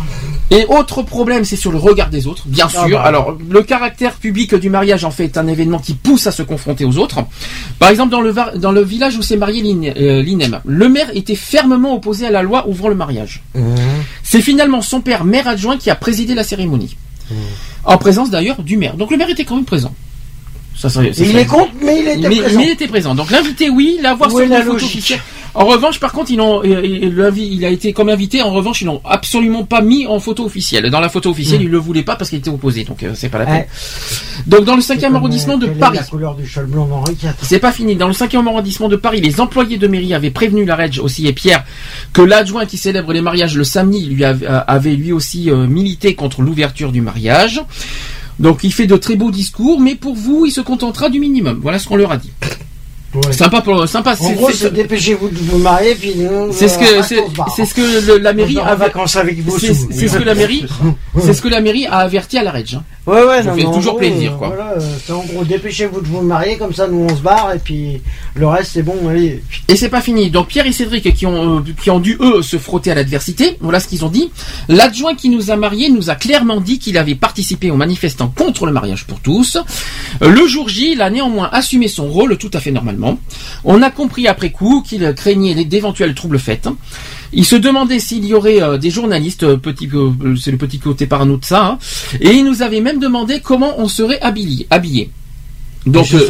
Et 0.51 0.65
autre 0.69 1.03
problème, 1.03 1.45
c'est 1.45 1.57
sur 1.57 1.71
le 1.73 1.77
regard 1.79 2.09
des 2.09 2.27
autres, 2.27 2.45
bien 2.47 2.67
Ah 2.75 2.87
sûr. 2.87 2.97
bah. 2.99 3.03
Alors, 3.05 3.37
le 3.51 3.63
caractère 3.63 4.13
public 4.15 4.55
du 4.55 4.71
mariage, 4.71 5.05
en 5.05 5.11
fait, 5.11 5.25
est 5.25 5.37
un 5.39 5.47
événement 5.47 5.79
qui 5.79 5.93
pousse 5.95 6.27
à 6.27 6.33
se 6.33 6.43
confronter 6.43 6.87
aux 6.87 6.97
autres. 6.97 7.19
Par 7.79 7.91
exemple, 7.91 8.11
dans 8.11 8.23
le, 8.23 8.35
dans 8.57 8.73
le 8.73 8.81
village 8.83 9.17
où 9.19 9.23
s'est 9.23 9.37
marié 9.37 9.63
Lin- 9.63 10.23
Linem, 10.23 10.61
le 10.65 10.89
maire 10.89 11.11
était 11.15 11.35
fermement 11.35 11.95
opposé 11.95 12.27
à 12.27 12.31
la 12.31 12.43
loi 12.43 12.67
ouvrant 12.69 12.89
le 12.89 12.94
mariage. 12.95 13.43
C'est 14.23 14.41
finalement 14.41 14.83
son 14.83 15.01
père, 15.01 15.25
maire 15.25 15.49
adjoint, 15.49 15.77
qui 15.77 15.91
a 15.91 15.95
présidé 15.95 16.35
la 16.35 16.45
cérémonie. 16.45 16.97
En 17.85 17.99
présence 17.99 18.31
d'ailleurs 18.31 18.63
du 18.63 18.77
maire. 18.77 18.95
Donc 18.97 19.11
le 19.11 19.17
maire 19.17 19.31
était 19.31 19.45
quand 19.45 19.57
même 19.57 19.65
présent. 19.65 19.95
Ça 20.77 20.89
serait- 20.91 21.13
ça 21.13 21.23
Il 21.25 21.37
est 21.37 21.47
contre, 21.47 21.71
mais 21.83 22.01
il 22.01 22.09
était 22.09 22.29
mais, 22.29 22.37
présent. 22.41 22.59
mais 22.59 22.67
il 22.67 22.71
était 22.71 22.89
présent. 22.89 23.15
Donc 23.15 23.31
l'invité, 23.31 23.71
oui, 23.71 23.99
l'avoir 24.03 24.29
sur 24.31 24.41
la 24.49 24.63
photo. 24.73 24.87
En 25.55 25.67
revanche, 25.67 26.01
par 26.01 26.13
contre, 26.13 26.31
il 26.33 27.65
a 27.65 27.69
été 27.69 27.93
comme 27.93 28.09
invité. 28.09 28.43
En 28.43 28.51
revanche, 28.51 28.83
ils 28.83 28.87
l'ont 28.87 29.01
absolument 29.05 29.65
pas 29.65 29.83
mis 29.83 30.07
en 30.07 30.19
photo 30.19 30.45
officielle. 30.45 30.91
Dans 30.91 31.01
la 31.01 31.09
photo 31.09 31.31
officielle, 31.31 31.61
Mm. 31.61 31.65
ils 31.65 31.71
le 31.71 31.79
voulaient 31.79 32.03
pas 32.03 32.17
parce 32.17 32.31
qu'il 32.31 32.39
était 32.41 32.51
opposé. 32.51 32.85
Donc 32.85 33.03
euh, 33.03 33.13
c'est 33.15 33.29
pas 33.29 33.39
la 33.39 33.47
peine. 33.47 33.55
Ouais. 33.57 33.69
Donc 34.47 34.65
dans 34.65 34.75
le 34.75 34.83
C'est 34.83 34.97
5e 34.97 35.01
comme, 35.03 35.17
arrondissement 35.17 35.57
de 35.57 35.67
Paris. 35.67 35.99
C'est 37.43 37.59
pas 37.61 37.73
fini. 37.73 37.95
Dans 37.95 38.09
le 38.09 38.15
5e 38.15 38.47
arrondissement 38.47 38.89
de 38.89 38.97
Paris, 38.97 39.21
les 39.21 39.41
employés 39.41 39.79
de 39.79 39.87
mairie 39.87 40.13
avaient 40.15 40.31
prévenu 40.31 40.65
la 40.65 40.75
Reg 40.77 40.99
aussi 41.01 41.27
et 41.27 41.33
Pierre 41.33 41.65
que 42.13 42.23
l'adjoint 42.23 42.67
qui 42.67 42.77
célèbre 42.77 43.13
les 43.13 43.21
mariages 43.21 43.57
le 43.57 43.65
samedi 43.65 44.07
lui 44.07 44.25
avait, 44.25 44.47
euh, 44.47 44.61
avait 44.67 44.95
lui 44.97 45.13
aussi 45.13 45.51
euh, 45.51 45.67
milité 45.67 46.15
contre 46.15 46.43
l'ouverture 46.43 46.91
du 46.93 47.01
mariage. 47.01 47.61
Donc 48.41 48.65
il 48.65 48.73
fait 48.73 48.87
de 48.89 48.97
très 48.97 49.15
beaux 49.15 49.31
discours, 49.31 49.81
mais 49.81 49.95
pour 49.95 50.15
vous, 50.17 50.45
il 50.47 50.51
se 50.51 50.61
contentera 50.61 51.09
du 51.09 51.21
minimum. 51.21 51.61
Voilà 51.63 51.79
ce 51.79 51.87
qu'on 51.87 51.97
leur 51.97 52.11
a 52.11 52.17
dit. 52.17 52.33
Sympa 53.33 53.61
pour 53.61 53.89
sympa. 53.89 54.15
En 54.21 54.31
gros, 54.33 54.51
c'est- 54.51 54.73
dépêchez-vous 54.73 55.29
de 55.29 55.39
vous 55.39 55.59
marier, 55.59 55.95
puis 55.95 56.15
c'est 56.53 56.69
ce 56.69 56.79
que 56.79 56.85
c'est 57.57 57.65
ce 57.67 57.75
que 57.75 57.81
le- 58.13 58.19
la 58.19 58.33
mairie 58.33 58.59
avait- 58.59 58.77
vacances 58.87 59.17
avec 59.17 59.41
vos 59.45 59.59
c'est 59.59 59.75
ce 59.75 60.17
que 60.19 60.25
la 60.25 60.35
mairie 60.35 60.65
c'est 61.21 61.33
ce 61.35 61.43
que 61.43 61.49
la 61.49 61.61
mairie 61.61 61.87
a 61.87 61.99
averti 61.99 62.39
à 62.39 62.43
la 62.43 62.51
Reg. 62.53 62.75
hein. 62.75 62.83
Ouais, 63.07 63.23
ouais, 63.23 63.43
Ça 63.43 63.51
non, 63.51 63.55
fait 63.57 63.65
toujours 63.65 63.83
gros, 63.93 63.99
plaisir, 63.99 64.33
euh, 64.33 64.37
quoi. 64.39 64.49
Voilà, 64.49 64.73
euh, 64.79 64.81
c'est 65.05 65.13
en 65.13 65.23
gros, 65.25 65.45
dépêchez-vous 65.45 66.01
de 66.01 66.07
vous 66.07 66.23
marier, 66.23 66.57
comme 66.57 66.73
ça, 66.73 66.89
nous, 66.89 67.07
on 67.11 67.15
se 67.15 67.21
barre, 67.21 67.53
et 67.55 67.59
puis 67.59 68.01
le 68.35 68.47
reste, 68.47 68.71
c'est 68.73 68.83
bon, 68.83 68.97
allez. 69.11 69.43
Et 69.69 69.77
c'est 69.77 69.91
pas 69.91 70.01
fini. 70.01 70.31
Donc 70.31 70.49
Pierre 70.49 70.67
et 70.67 70.73
Cédric 70.73 71.13
qui 71.15 71.27
ont, 71.27 71.59
euh, 71.59 71.61
qui 71.83 71.91
ont 71.91 72.01
dû 72.01 72.17
eux 72.21 72.41
se 72.41 72.57
frotter 72.57 72.91
à 72.93 72.95
l'adversité. 72.95 73.59
Voilà 73.61 73.79
ce 73.79 73.89
qu'ils 73.89 74.07
ont 74.07 74.09
dit. 74.09 74.31
L'adjoint 74.69 75.15
qui 75.15 75.29
nous 75.29 75.51
a 75.51 75.57
mariés 75.57 75.91
nous 75.91 76.09
a 76.09 76.15
clairement 76.15 76.63
dit 76.63 76.79
qu'il 76.79 76.97
avait 76.97 77.15
participé 77.15 77.71
aux 77.71 77.77
manifestants 77.77 78.33
contre 78.35 78.65
le 78.65 78.73
mariage 78.73 79.05
pour 79.07 79.21
tous. 79.21 79.59
Le 80.23 80.47
jour 80.47 80.71
J, 80.71 80.93
il 80.95 81.03
a 81.03 81.11
néanmoins 81.11 81.51
assumé 81.53 81.89
son 81.89 82.07
rôle 82.09 82.39
tout 82.39 82.51
à 82.55 82.61
fait 82.61 82.71
normalement. 82.71 83.04
On 83.65 83.83
a 83.83 83.91
compris 83.91 84.27
après 84.27 84.51
coup 84.51 84.83
qu'il 84.87 85.13
craignait 85.15 85.65
d'éventuels 85.65 86.15
troubles 86.15 86.39
faits. 86.39 86.69
Il 87.33 87.45
se 87.45 87.57
demandait 87.57 87.99
s'il 87.99 88.25
y 88.25 88.35
aurait 88.35 88.63
euh, 88.63 88.79
des 88.79 88.91
journalistes, 88.91 89.43
euh, 89.43 89.59
euh, 89.67 90.37
c'est 90.37 90.53
le 90.53 90.57
petit 90.57 90.79
côté 90.79 91.07
parano 91.07 91.37
de 91.37 91.45
ça, 91.45 91.67
hein. 91.67 91.79
et 92.21 92.31
il 92.31 92.45
nous 92.45 92.63
avait 92.63 92.81
même 92.81 93.01
demandé 93.01 93.41
comment 93.41 93.75
on 93.79 93.89
serait 93.89 94.21
habillé. 94.21 95.11
Donc, 95.87 96.07
euh, 96.15 96.27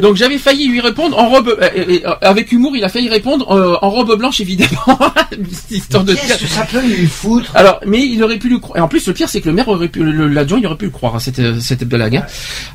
donc 0.00 0.16
j'avais 0.16 0.38
failli 0.38 0.68
lui 0.68 0.80
répondre 0.80 1.18
en 1.18 1.28
robe, 1.28 1.48
euh, 1.48 1.68
euh, 1.76 1.98
euh, 2.06 2.14
avec 2.20 2.52
humour, 2.52 2.76
il 2.76 2.84
a 2.84 2.88
failli 2.88 3.08
répondre 3.08 3.50
euh, 3.50 3.74
en 3.82 3.90
robe 3.90 4.16
blanche 4.16 4.40
évidemment, 4.40 4.98
histoire 5.70 6.04
de. 6.04 6.14
Qu'est-ce 6.14 6.38
que 6.42 6.46
ça 6.46 6.62
peut 6.70 6.80
lui 6.80 7.06
foutre 7.06 7.50
Alors, 7.54 7.80
mais 7.86 8.06
il 8.06 8.22
aurait 8.22 8.38
pu 8.38 8.48
le 8.48 8.58
croire. 8.58 8.78
Et 8.78 8.80
en 8.80 8.88
plus, 8.88 9.06
le 9.08 9.12
pire, 9.12 9.28
c'est 9.28 9.40
que 9.40 9.48
le 9.48 9.54
maire 9.54 9.68
aurait 9.68 9.88
pu, 9.88 10.02
le- 10.04 10.28
l'adjoint, 10.28 10.58
il 10.60 10.66
aurait 10.66 10.76
pu 10.76 10.84
le 10.84 10.90
croire 10.92 11.16
à 11.16 11.20
cette, 11.20 11.38
euh, 11.40 11.58
cette 11.60 11.84
blague. 11.84 12.16
hein. 12.16 12.26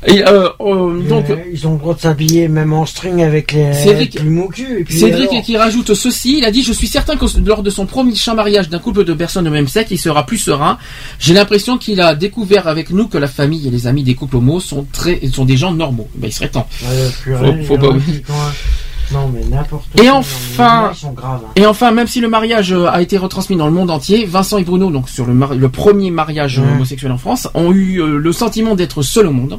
Et 0.06 0.22
euh, 0.26 0.48
euh, 0.60 1.00
donc. 1.08 1.30
Euh, 1.30 1.36
ils 1.52 1.66
ont 1.66 1.72
le 1.72 1.78
droit 1.78 1.94
de 1.94 2.00
s'habiller 2.00 2.48
même 2.48 2.72
en 2.72 2.84
string 2.86 3.22
avec 3.22 3.52
les 3.52 3.72
Cédric- 3.72 4.18
avec 4.18 4.22
le 4.22 4.48
cul. 4.48 4.80
Et 4.80 4.84
puis 4.84 4.98
Cédric 4.98 5.30
alors 5.30 5.42
qui 5.42 5.56
rajoute 5.56 5.94
ceci, 5.94 6.36
il 6.38 6.44
a 6.44 6.50
dit 6.50 6.62
je 6.62 6.72
suis 6.72 6.86
certain 6.86 7.16
que 7.16 7.24
lors 7.46 7.62
de 7.62 7.70
son 7.70 7.86
premier 7.86 8.12
mariage 8.34 8.68
d'un 8.68 8.78
couple 8.78 9.04
de 9.04 9.14
personnes 9.14 9.44
de 9.44 9.50
même 9.50 9.68
sexe, 9.68 9.90
il 9.90 9.98
sera 9.98 10.26
plus 10.26 10.38
serein. 10.38 10.76
J'ai 11.18 11.32
l'impression 11.34 11.78
qu'il 11.78 12.00
a 12.00 12.14
découvert 12.14 12.68
avec 12.68 12.90
nous 12.90 13.08
que 13.08 13.16
la 13.18 13.26
famille 13.28 13.66
et 13.66 13.70
les 13.70 13.86
amis 13.86 14.02
des 14.02 14.14
couples 14.14 14.36
homos 14.36 14.60
sont 14.60 14.86
très 14.92 15.20
sont 15.32 15.44
des 15.44 15.56
gens 15.56 15.72
normaux. 15.72 16.08
Ben, 16.14 16.28
il 16.28 16.32
serait 16.32 16.48
temps. 16.48 16.66
Ouais, 16.82 17.62
Faut- 17.64 17.76
pas-. 17.78 17.88
Non, 19.12 19.28
mais 19.34 19.40
n'importe 19.44 19.86
Et 20.00 20.02
quoi. 20.06 20.12
enfin- 20.18 20.82
Non, 20.82 20.86
mais 20.88 20.94
Ils 20.94 21.00
sont 21.00 21.10
graves. 21.12 21.40
hein. 21.44 21.50
Et 21.56 21.66
enfin, 21.66 21.90
même 21.90 22.06
si 22.06 22.20
le 22.20 22.28
mariage 22.28 22.72
euh, 22.72 22.86
a 22.88 23.02
été 23.02 23.18
retransmis 23.18 23.56
dans 23.56 23.66
le 23.66 23.72
monde 23.72 23.90
entier, 23.90 24.24
Vincent 24.24 24.56
et 24.58 24.62
Bruno, 24.62 24.88
donc 24.92 25.08
sur 25.08 25.26
le, 25.26 25.34
mari- 25.34 25.58
le 25.58 25.68
premier 25.68 26.12
mariage 26.12 26.60
euh, 26.60 26.62
homosexuel 26.76 27.10
en 27.10 27.18
France, 27.18 27.48
ont 27.54 27.72
eu 27.72 28.00
euh, 28.00 28.18
le 28.18 28.32
sentiment 28.32 28.76
d'être 28.76 29.02
seuls 29.02 29.26
au 29.26 29.32
monde. 29.32 29.58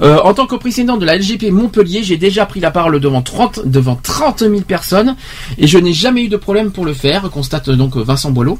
Euh, 0.00 0.18
en 0.24 0.32
tant 0.32 0.46
que 0.46 0.56
président 0.56 0.96
de 0.96 1.04
la 1.04 1.16
LGP 1.18 1.50
Montpellier, 1.50 2.02
j'ai 2.02 2.16
déjà 2.16 2.46
pris 2.46 2.60
la 2.60 2.70
parole 2.70 2.98
devant 2.98 3.20
30, 3.20 3.60
devant 3.66 3.96
30 4.02 4.38
000 4.40 4.60
personnes 4.62 5.16
et 5.58 5.66
je 5.66 5.76
n'ai 5.76 5.92
jamais 5.92 6.22
eu 6.24 6.28
de 6.28 6.36
problème 6.38 6.70
pour 6.70 6.86
le 6.86 6.94
faire, 6.94 7.28
constate 7.30 7.68
donc 7.68 7.94
Vincent 7.96 8.30
Boileau. 8.30 8.58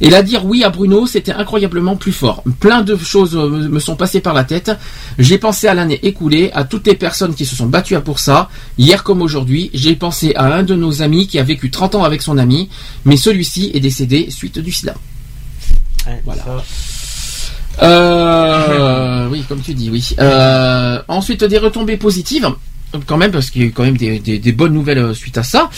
Et 0.00 0.10
la 0.10 0.22
dire 0.22 0.44
oui 0.44 0.62
à 0.64 0.70
Bruno, 0.70 1.06
c'était 1.06 1.32
incroyablement 1.32 1.96
plus 1.96 2.12
fort. 2.12 2.42
Plein 2.60 2.82
de 2.82 2.96
choses 2.96 3.34
me 3.34 3.80
sont 3.80 3.96
passées 3.96 4.20
par 4.20 4.34
la 4.34 4.44
tête. 4.44 4.70
J'ai 5.18 5.38
pensé 5.38 5.66
à 5.66 5.74
l'année 5.74 5.98
écoulée, 6.06 6.50
à 6.54 6.64
toutes 6.64 6.86
les 6.86 6.94
personnes 6.94 7.34
qui 7.34 7.44
se 7.44 7.56
sont 7.56 7.66
battues 7.66 7.98
pour 8.00 8.18
ça. 8.18 8.48
Hier 8.78 9.02
comme 9.02 9.22
aujourd'hui, 9.22 9.70
j'ai 9.74 9.96
pensé 9.96 10.32
à 10.36 10.44
un 10.54 10.62
de 10.62 10.74
nos 10.74 11.02
amis 11.02 11.26
qui 11.26 11.38
a 11.38 11.42
vécu 11.42 11.70
30 11.70 11.96
ans 11.96 12.04
avec 12.04 12.22
son 12.22 12.38
ami, 12.38 12.68
mais 13.04 13.16
celui-ci 13.16 13.70
est 13.74 13.80
décédé 13.80 14.28
suite 14.30 14.58
du 14.58 14.70
sida. 14.70 14.94
Ouais, 16.06 16.22
Voilà. 16.24 16.42
ça. 16.44 16.62
Euh, 17.82 19.28
oui, 19.30 19.44
comme 19.48 19.60
tu 19.60 19.74
dis, 19.74 19.90
oui. 19.90 20.14
Euh, 20.18 21.00
ensuite, 21.08 21.44
des 21.44 21.58
retombées 21.58 21.96
positives. 21.96 22.48
Quand 23.06 23.18
même, 23.18 23.30
parce 23.30 23.50
qu'il 23.50 23.60
y 23.60 23.64
a 23.64 23.68
eu 23.68 23.72
quand 23.72 23.82
même 23.84 23.98
des, 23.98 24.18
des- 24.18 24.38
des 24.38 24.52
bonnes 24.52 24.72
nouvelles 24.72 24.98
euh, 24.98 25.12
suite 25.14 25.36
à 25.36 25.42
ça. 25.42 25.68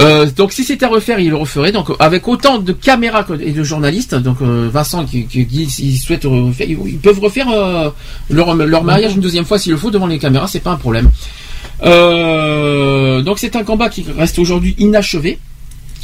Euh, 0.00 0.26
donc, 0.36 0.52
si 0.52 0.64
c'était 0.64 0.84
à 0.84 0.88
refaire, 0.88 1.20
il 1.20 1.30
le 1.30 1.36
referait. 1.36 1.70
Donc, 1.70 1.90
avec 2.00 2.26
autant 2.26 2.58
de 2.58 2.72
caméras 2.72 3.24
et 3.40 3.52
de 3.52 3.62
journalistes. 3.62 4.16
Donc, 4.16 4.38
euh, 4.42 4.68
Vincent 4.72 5.04
qui, 5.04 5.26
qui 5.26 5.70
s'il 5.70 5.96
souhaite 5.96 6.24
refaire, 6.24 6.66
ils, 6.68 6.76
ils 6.86 6.98
peuvent 6.98 7.20
refaire 7.20 7.48
euh, 7.50 7.90
leur, 8.30 8.54
leur 8.56 8.82
mariage 8.82 9.14
une 9.14 9.20
deuxième 9.20 9.44
fois 9.44 9.58
s'il 9.60 9.72
le 9.72 9.78
faut 9.78 9.92
devant 9.92 10.08
les 10.08 10.18
caméras, 10.18 10.48
c'est 10.48 10.58
pas 10.60 10.72
un 10.72 10.76
problème. 10.76 11.08
Euh, 11.84 13.22
donc, 13.22 13.38
c'est 13.38 13.54
un 13.56 13.62
combat 13.64 13.88
qui 13.88 14.04
reste 14.18 14.38
aujourd'hui 14.38 14.74
inachevé. 14.78 15.38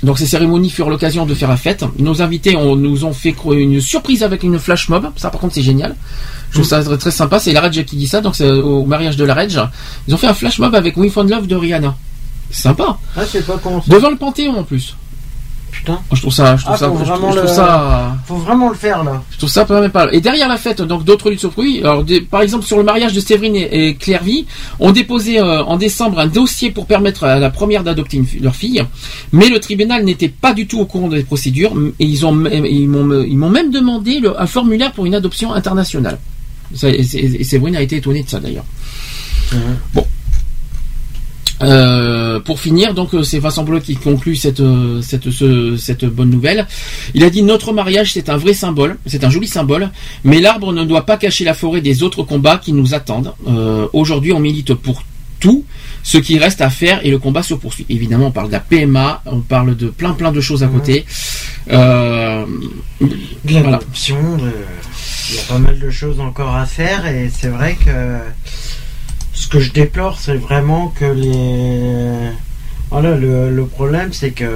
Donc 0.02 0.18
ces 0.18 0.26
cérémonies 0.26 0.70
furent 0.70 0.90
l'occasion 0.90 1.26
de 1.26 1.34
faire 1.34 1.48
la 1.48 1.56
fête. 1.56 1.84
Nos 1.98 2.22
invités 2.22 2.56
ont- 2.56 2.74
nous 2.76 3.04
ont 3.04 3.12
fait 3.12 3.34
une 3.52 3.80
surprise 3.80 4.22
avec 4.24 4.42
une 4.42 4.58
flash 4.58 4.88
mob. 4.88 5.10
Ça 5.16 5.30
par 5.30 5.40
contre 5.40 5.54
c'est 5.54 5.62
génial. 5.62 5.94
Je 6.50 6.56
trouve 6.56 6.66
ça 6.68 6.82
très, 6.82 6.98
très 6.98 7.10
sympa. 7.10 7.38
C'est 7.38 7.52
la 7.52 7.60
Rage 7.60 7.82
qui 7.84 7.96
dit 7.96 8.08
ça. 8.08 8.20
Donc 8.20 8.34
c'est 8.36 8.50
au 8.50 8.84
mariage 8.84 9.16
de 9.16 9.24
la 9.24 9.34
Rage. 9.34 9.60
Ils 10.08 10.14
ont 10.14 10.18
fait 10.18 10.26
un 10.26 10.34
flash 10.34 10.58
mob 10.58 10.74
avec 10.74 10.96
We 10.96 11.10
Found 11.12 11.30
Love 11.30 11.46
de 11.46 11.54
Rihanna. 11.56 11.94
Sympa. 12.50 12.98
Ah, 13.16 13.20
pas. 13.46 13.96
Devant 13.96 14.10
le 14.10 14.16
Panthéon 14.16 14.58
en 14.58 14.64
plus. 14.64 14.94
Putain. 15.72 15.98
Je 16.12 16.20
trouve 16.20 16.32
ça, 16.32 16.54
je 16.56 16.62
trouve 16.62 16.74
Ah, 16.76 16.78
ça, 16.78 16.88
faut 16.88 16.98
je 16.98 17.04
vraiment 17.04 17.30
je 17.32 17.36
trouve 17.38 17.48
le- 17.48 17.54
ça. 17.54 18.16
Faut 18.26 18.36
vraiment 18.36 18.68
le 18.68 18.74
faire 18.76 19.02
là. 19.02 19.22
Je 19.32 19.38
trouve 19.38 19.48
ça 19.50 19.64
pas 19.64 19.80
mal. 19.80 20.10
Et 20.12 20.20
derrière 20.20 20.46
la 20.48 20.58
fête, 20.58 20.80
donc 20.82 21.02
d'autres 21.04 21.30
luttes 21.30 21.40
surpris. 21.40 21.80
Alors, 21.80 22.04
des- 22.04 22.20
par 22.20 22.42
exemple, 22.42 22.64
sur 22.64 22.76
le 22.76 22.84
mariage 22.84 23.14
de 23.14 23.20
Séverine 23.20 23.56
et, 23.56 23.88
et 23.88 23.94
Clairvy, 23.96 24.46
on 24.78 24.92
déposé 24.92 25.40
euh, 25.40 25.64
en 25.64 25.76
décembre 25.78 26.20
un 26.20 26.26
dossier 26.28 26.70
pour 26.70 26.86
permettre 26.86 27.24
à 27.24 27.38
la 27.40 27.50
première 27.50 27.82
d'adopter 27.82 28.22
leur 28.40 28.54
fille, 28.54 28.84
mais 29.32 29.48
le 29.48 29.58
tribunal 29.58 30.04
n'était 30.04 30.28
pas 30.28 30.52
du 30.52 30.66
tout 30.68 30.78
au 30.78 30.84
courant 30.84 31.08
des 31.08 31.24
procédures 31.24 31.72
et 31.98 32.04
ils 32.04 32.24
ont 32.26 32.44
ils 32.44 32.86
m'ont 32.88 33.22
ils 33.22 33.36
m'ont 33.38 33.50
même 33.50 33.70
demandé 33.72 34.20
le- 34.20 34.40
un 34.40 34.46
formulaire 34.46 34.92
pour 34.92 35.06
une 35.06 35.14
adoption 35.14 35.52
internationale. 35.54 36.18
Ça, 36.74 36.88
et, 36.90 37.02
Séverine 37.02 37.76
a 37.76 37.82
été 37.82 37.96
étonnée 37.96 38.22
de 38.22 38.28
ça 38.30 38.38
d'ailleurs. 38.38 38.64
Bon. 39.94 40.06
Euh, 41.62 42.40
pour 42.40 42.58
finir, 42.58 42.92
donc 42.92 43.14
euh, 43.14 43.22
c'est 43.22 43.38
Vincent 43.38 43.62
Bleu 43.62 43.78
qui 43.80 43.94
conclut 43.94 44.34
cette 44.34 44.60
euh, 44.60 45.00
cette 45.00 45.30
ce- 45.30 45.76
cette 45.76 46.04
bonne 46.04 46.30
nouvelle. 46.30 46.66
Il 47.14 47.22
a 47.22 47.30
dit 47.30 47.42
notre 47.42 47.72
mariage 47.72 48.12
c'est 48.12 48.28
un 48.28 48.36
vrai 48.36 48.52
symbole, 48.52 48.98
c'est 49.06 49.22
un 49.24 49.30
joli 49.30 49.46
symbole, 49.46 49.90
mais 50.24 50.40
l'arbre 50.40 50.72
ne 50.72 50.84
doit 50.84 51.06
pas 51.06 51.16
cacher 51.16 51.44
la 51.44 51.54
forêt 51.54 51.80
des 51.80 52.02
autres 52.02 52.24
combats 52.24 52.58
qui 52.58 52.72
nous 52.72 52.94
attendent. 52.94 53.32
Euh, 53.48 53.86
Aujourd'hui, 53.92 54.32
on 54.32 54.40
milite 54.40 54.74
pour 54.74 55.04
tout 55.38 55.64
ce 56.02 56.18
qui 56.18 56.38
reste 56.38 56.60
à 56.60 56.70
faire 56.70 57.04
et 57.06 57.10
le 57.10 57.18
combat 57.18 57.42
se 57.44 57.54
poursuit. 57.54 57.86
Évidemment, 57.88 58.26
on 58.26 58.30
parle 58.32 58.48
de 58.48 58.52
la 58.52 58.60
PMA, 58.60 59.22
on 59.26 59.40
parle 59.40 59.76
de 59.76 59.88
plein 59.88 60.14
plein 60.14 60.32
de 60.32 60.40
choses 60.40 60.62
à 60.64 60.66
côté. 60.68 61.04
Euh, 61.70 62.44
De 63.00 63.08
voilà. 63.52 63.70
l'adoption, 63.72 64.36
de- 64.36 64.52
il 65.30 65.36
y 65.36 65.38
a 65.38 65.42
pas 65.48 65.58
mal 65.58 65.78
de 65.78 65.90
choses 65.90 66.18
encore 66.18 66.56
à 66.56 66.66
faire 66.66 67.06
et 67.06 67.30
c'est 67.32 67.48
vrai 67.48 67.76
que 67.84 67.90
ce 69.42 69.48
que 69.48 69.58
je 69.60 69.72
déplore, 69.72 70.18
c'est 70.20 70.36
vraiment 70.36 70.88
que 70.98 71.04
les. 71.04 72.30
Voilà, 72.90 73.16
le, 73.16 73.50
le 73.50 73.64
problème, 73.66 74.12
c'est 74.12 74.30
que. 74.30 74.50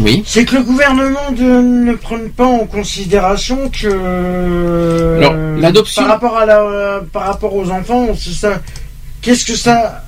Oui. 0.00 0.22
C'est 0.26 0.44
que 0.44 0.56
le 0.56 0.62
gouvernement 0.62 1.30
de- 1.30 1.42
ne 1.42 1.94
prenne 1.94 2.28
pas 2.30 2.46
en 2.46 2.66
considération 2.66 3.70
que. 3.70 5.16
Alors, 5.18 5.34
l'adoption- 5.60 6.02
Par 6.02 6.10
rapport, 6.10 6.36
à 6.36 6.46
la, 6.46 7.00
par 7.12 7.26
rapport 7.26 7.54
aux 7.54 7.70
enfants, 7.70 8.08
c'est 8.18 8.32
ça. 8.32 8.60
Qu'est-ce 9.22 9.44
que 9.44 9.54
ça. 9.56 10.04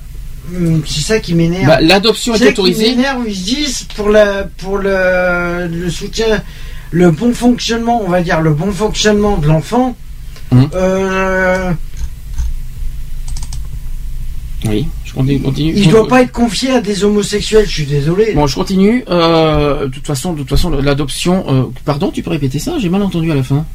Hum, 0.55 0.81
C'est 0.85 1.01
ça 1.01 1.19
qui 1.19 1.33
m'énerve. 1.35 1.67
Bah, 1.67 1.79
l'adoption 1.81 2.33
est 2.35 2.47
autorisée. 2.49 2.85
Qui 2.85 2.95
m'énerve, 2.95 3.23
ils 3.27 3.35
se 3.35 3.43
disent 3.45 3.83
pour, 3.95 4.09
la, 4.09 4.43
pour 4.57 4.77
le, 4.77 5.67
le 5.67 5.89
soutien, 5.89 6.41
le 6.91 7.11
bon 7.11 7.33
fonctionnement, 7.33 8.01
on 8.05 8.09
va 8.09 8.21
dire 8.21 8.41
le 8.41 8.53
bon 8.53 8.71
fonctionnement 8.71 9.37
de 9.37 9.47
l'enfant. 9.47 9.95
Mhm. 10.51 10.69
euh, 10.73 11.71
Oui, 14.65 14.87
je 15.05 15.13
continue. 15.13 15.39
continue. 15.41 15.73
il 15.75 15.83
Je- 15.83 15.89
doit 15.89 16.07
pas 16.07 16.21
être 16.23 16.31
confié 16.31 16.71
à 16.71 16.81
des 16.81 17.03
homosexuels. 17.03 17.65
Je 17.67 17.71
suis 17.71 17.85
désolé. 17.85 18.33
Bon, 18.33 18.47
je 18.47 18.55
continue. 18.55 19.03
Euh, 19.09 19.85
de 19.87 19.91
toute 19.91 20.05
façon, 20.07 20.33
de 20.33 20.39
toute 20.39 20.49
façon, 20.49 20.69
l'adoption. 20.71 21.45
euh, 21.47 21.63
pardon, 21.85 22.11
tu 22.11 22.23
peux 22.23 22.31
répéter 22.31 22.59
ça 22.59 22.77
J'ai 22.79 22.89
mal 22.89 23.01
entendu 23.03 23.31
à 23.31 23.35
la 23.35 23.43
fin. 23.43 23.65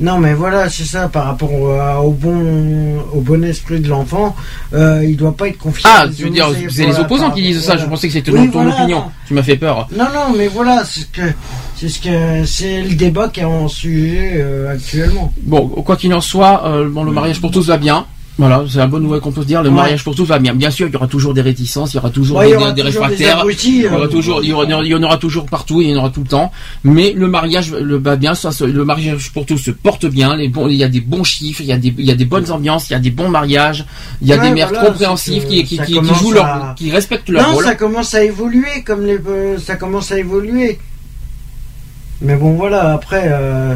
Non, 0.00 0.18
mais 0.18 0.32
voilà, 0.32 0.68
c'est 0.70 0.84
ça, 0.84 1.08
par 1.08 1.24
rapport 1.24 1.52
au, 1.52 2.10
bon, 2.12 3.00
au 3.12 3.20
bon 3.20 3.42
esprit 3.44 3.80
de 3.80 3.88
l'enfant, 3.88 4.36
euh, 4.72 5.04
il 5.04 5.16
doit 5.16 5.36
pas 5.36 5.48
être 5.48 5.58
confié. 5.58 5.90
Ah, 5.92 6.06
tu 6.14 6.22
veux 6.24 6.30
dire, 6.30 6.48
c'est 6.70 6.86
les 6.86 6.98
opposants 7.00 7.30
qui 7.32 7.42
disent 7.42 7.60
ça. 7.60 7.72
voilà. 7.72 7.82
Je 7.82 7.88
pensais 7.88 8.06
que 8.06 8.12
c'était 8.12 8.30
Oui, 8.30 8.46
ton, 8.46 8.52
ton 8.52 8.62
voilà, 8.64 8.82
opinion. 8.82 8.98
non. 8.98 9.04
Tu 9.26 9.34
m'as 9.34 9.42
fait 9.42 9.56
peur. 9.56 9.88
Non, 9.96 10.04
non, 10.14 10.36
mais 10.36 10.46
voilà, 10.46 10.84
c'est 10.84 11.00
ce 11.00 11.06
que, 11.06 11.32
c'est 11.76 11.88
ce 11.88 11.98
que, 12.00 12.44
c'est 12.46 12.82
le 12.82 12.94
débat 12.94 13.28
qui 13.28 13.40
est 13.40 13.44
en 13.44 13.66
sujet 13.66 14.34
euh, 14.36 14.72
actuellement. 14.72 15.32
Bon, 15.42 15.66
quoi 15.68 15.96
qu'il 15.96 16.14
en 16.14 16.20
soit, 16.20 16.64
euh, 16.66 16.88
bon, 16.88 17.02
le 17.02 17.10
mariage 17.12 17.40
pour 17.40 17.50
tous 17.50 17.66
va 17.66 17.76
bien. 17.76 18.06
Voilà, 18.38 18.62
c'est 18.70 18.78
la 18.78 18.86
bonne 18.86 19.02
nouvelle 19.02 19.20
qu'on 19.20 19.32
peut 19.32 19.42
se 19.42 19.46
dire. 19.48 19.64
Le 19.64 19.68
Ouais. 19.68 19.74
mariage 19.74 20.04
pour 20.04 20.14
tous 20.14 20.24
va 20.24 20.38
bien. 20.38 20.54
Bien 20.54 20.70
sûr, 20.70 20.86
il 20.86 20.92
y 20.92 20.96
aura 20.96 21.08
toujours 21.08 21.34
des 21.34 21.40
réticences, 21.40 21.92
il 21.92 21.96
y 21.96 21.98
aura 21.98 22.10
toujours 22.10 22.36
Ouais, 22.38 22.48
des, 22.50 22.54
aura 22.54 22.70
des 22.70 22.82
toujours 22.82 23.02
des 23.02 23.08
réfractaires, 23.08 23.38
abrutis, 23.40 23.76
il 23.78 23.82
y 23.82 23.86
aura 23.88 24.04
euh, 24.04 24.06
toujours, 24.06 24.44
il 24.44 24.48
y, 24.50 24.52
aura, 24.52 24.64
il 24.64 24.86
y 24.88 24.94
en 24.94 25.02
aura 25.02 25.16
toujours 25.18 25.46
partout, 25.46 25.80
il 25.82 25.90
y 25.90 25.94
en 25.94 25.98
aura 25.98 26.10
tout 26.10 26.20
le 26.20 26.28
temps. 26.28 26.52
Mais 26.84 27.12
le 27.16 27.26
mariage 27.26 27.72
le 27.72 27.96
va 27.98 28.14
bien. 28.14 28.36
Ça, 28.36 28.50
le 28.64 28.84
mariage 28.84 29.32
pour 29.32 29.44
tous 29.44 29.58
se 29.58 29.72
porte 29.72 30.06
bien. 30.06 30.36
Les 30.36 30.48
bons, 30.48 30.68
il 30.68 30.76
y 30.76 30.84
a 30.84 30.88
des 30.88 31.00
bons 31.00 31.24
chiffres, 31.24 31.62
il 31.62 31.66
y 31.66 31.72
a 31.72 31.78
des, 31.78 31.92
il 31.98 32.04
y 32.04 32.12
a 32.12 32.14
des 32.14 32.24
bonnes 32.26 32.48
ambiances, 32.52 32.88
il 32.90 32.92
y 32.92 32.96
a 32.96 33.00
des 33.00 33.10
bons 33.10 33.28
mariages, 33.28 33.84
il 34.22 34.28
y 34.28 34.32
a 34.32 34.36
Ouais, 34.36 34.42
des 34.48 34.54
mères 34.54 34.68
voilà, 34.68 35.16
c'est 35.16 35.32
qui, 35.40 35.76
jouent 36.20 36.32
leur, 36.32 36.74
qui 36.76 36.92
respectent 36.92 37.28
leur 37.30 37.42
non, 37.48 37.54
rôle. 37.54 37.64
ça 37.64 37.74
commence 37.74 38.14
à 38.14 38.22
évoluer, 38.22 38.82
comme 38.86 39.04
les, 39.04 39.18
euh, 39.26 39.58
ça 39.58 39.74
commence 39.74 40.12
à 40.12 40.18
évoluer. 40.18 40.78
Mais 42.22 42.36
bon, 42.36 42.52
voilà, 42.54 42.92
après, 42.92 43.24
euh, 43.26 43.74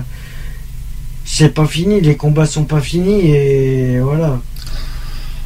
c'est 1.25 1.53
pas 1.55 1.67
fini, 1.67 2.01
les 2.01 2.17
combats 2.17 2.47
sont 2.47 2.65
pas 2.65 2.81
finis 2.81 3.29
et 3.31 3.99
voilà. 4.01 4.39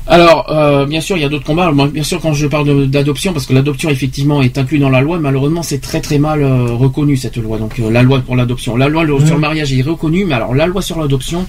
Alors, 0.09 0.47
euh, 0.52 0.86
bien 0.86 1.01
sûr, 1.01 1.17
il 1.17 1.23
y 1.23 1.25
a 1.25 1.28
d'autres 1.28 1.44
combats. 1.44 1.73
Moi, 1.73 1.89
bien 1.89 2.05
sûr, 2.05 2.20
quand 2.20 2.33
je 2.33 2.47
parle 2.47 2.86
d'adoption, 2.86 3.33
parce 3.33 3.44
que 3.47 3.52
l'adoption 3.52 3.91
effectivement 3.91 4.41
est 4.41 4.57
inclus 4.57 4.78
dans 4.78 4.89
la 4.91 5.01
loi, 5.01 5.18
malheureusement, 5.18 5.62
c'est 5.65 5.81
très 5.81 6.01
très 6.01 6.18
mal 6.18 6.43
euh, 6.43 6.67
reconnu 6.75 7.17
cette 7.17 7.36
loi. 7.39 7.59
Donc, 7.59 7.81
euh, 7.81 7.91
la 7.91 8.02
loi 8.02 8.20
pour 8.20 8.36
l'adoption, 8.36 8.76
la 8.76 8.89
loi 8.89 9.02
le- 9.05 9.18
sur 9.26 9.35
le 9.35 9.41
mariage 9.41 9.73
est 9.73 9.83
reconnue, 9.83 10.25
mais 10.25 10.35
alors 10.35 10.55
la 10.55 10.67
loi 10.67 10.81
sur 10.81 11.01
l'adoption, 11.01 11.47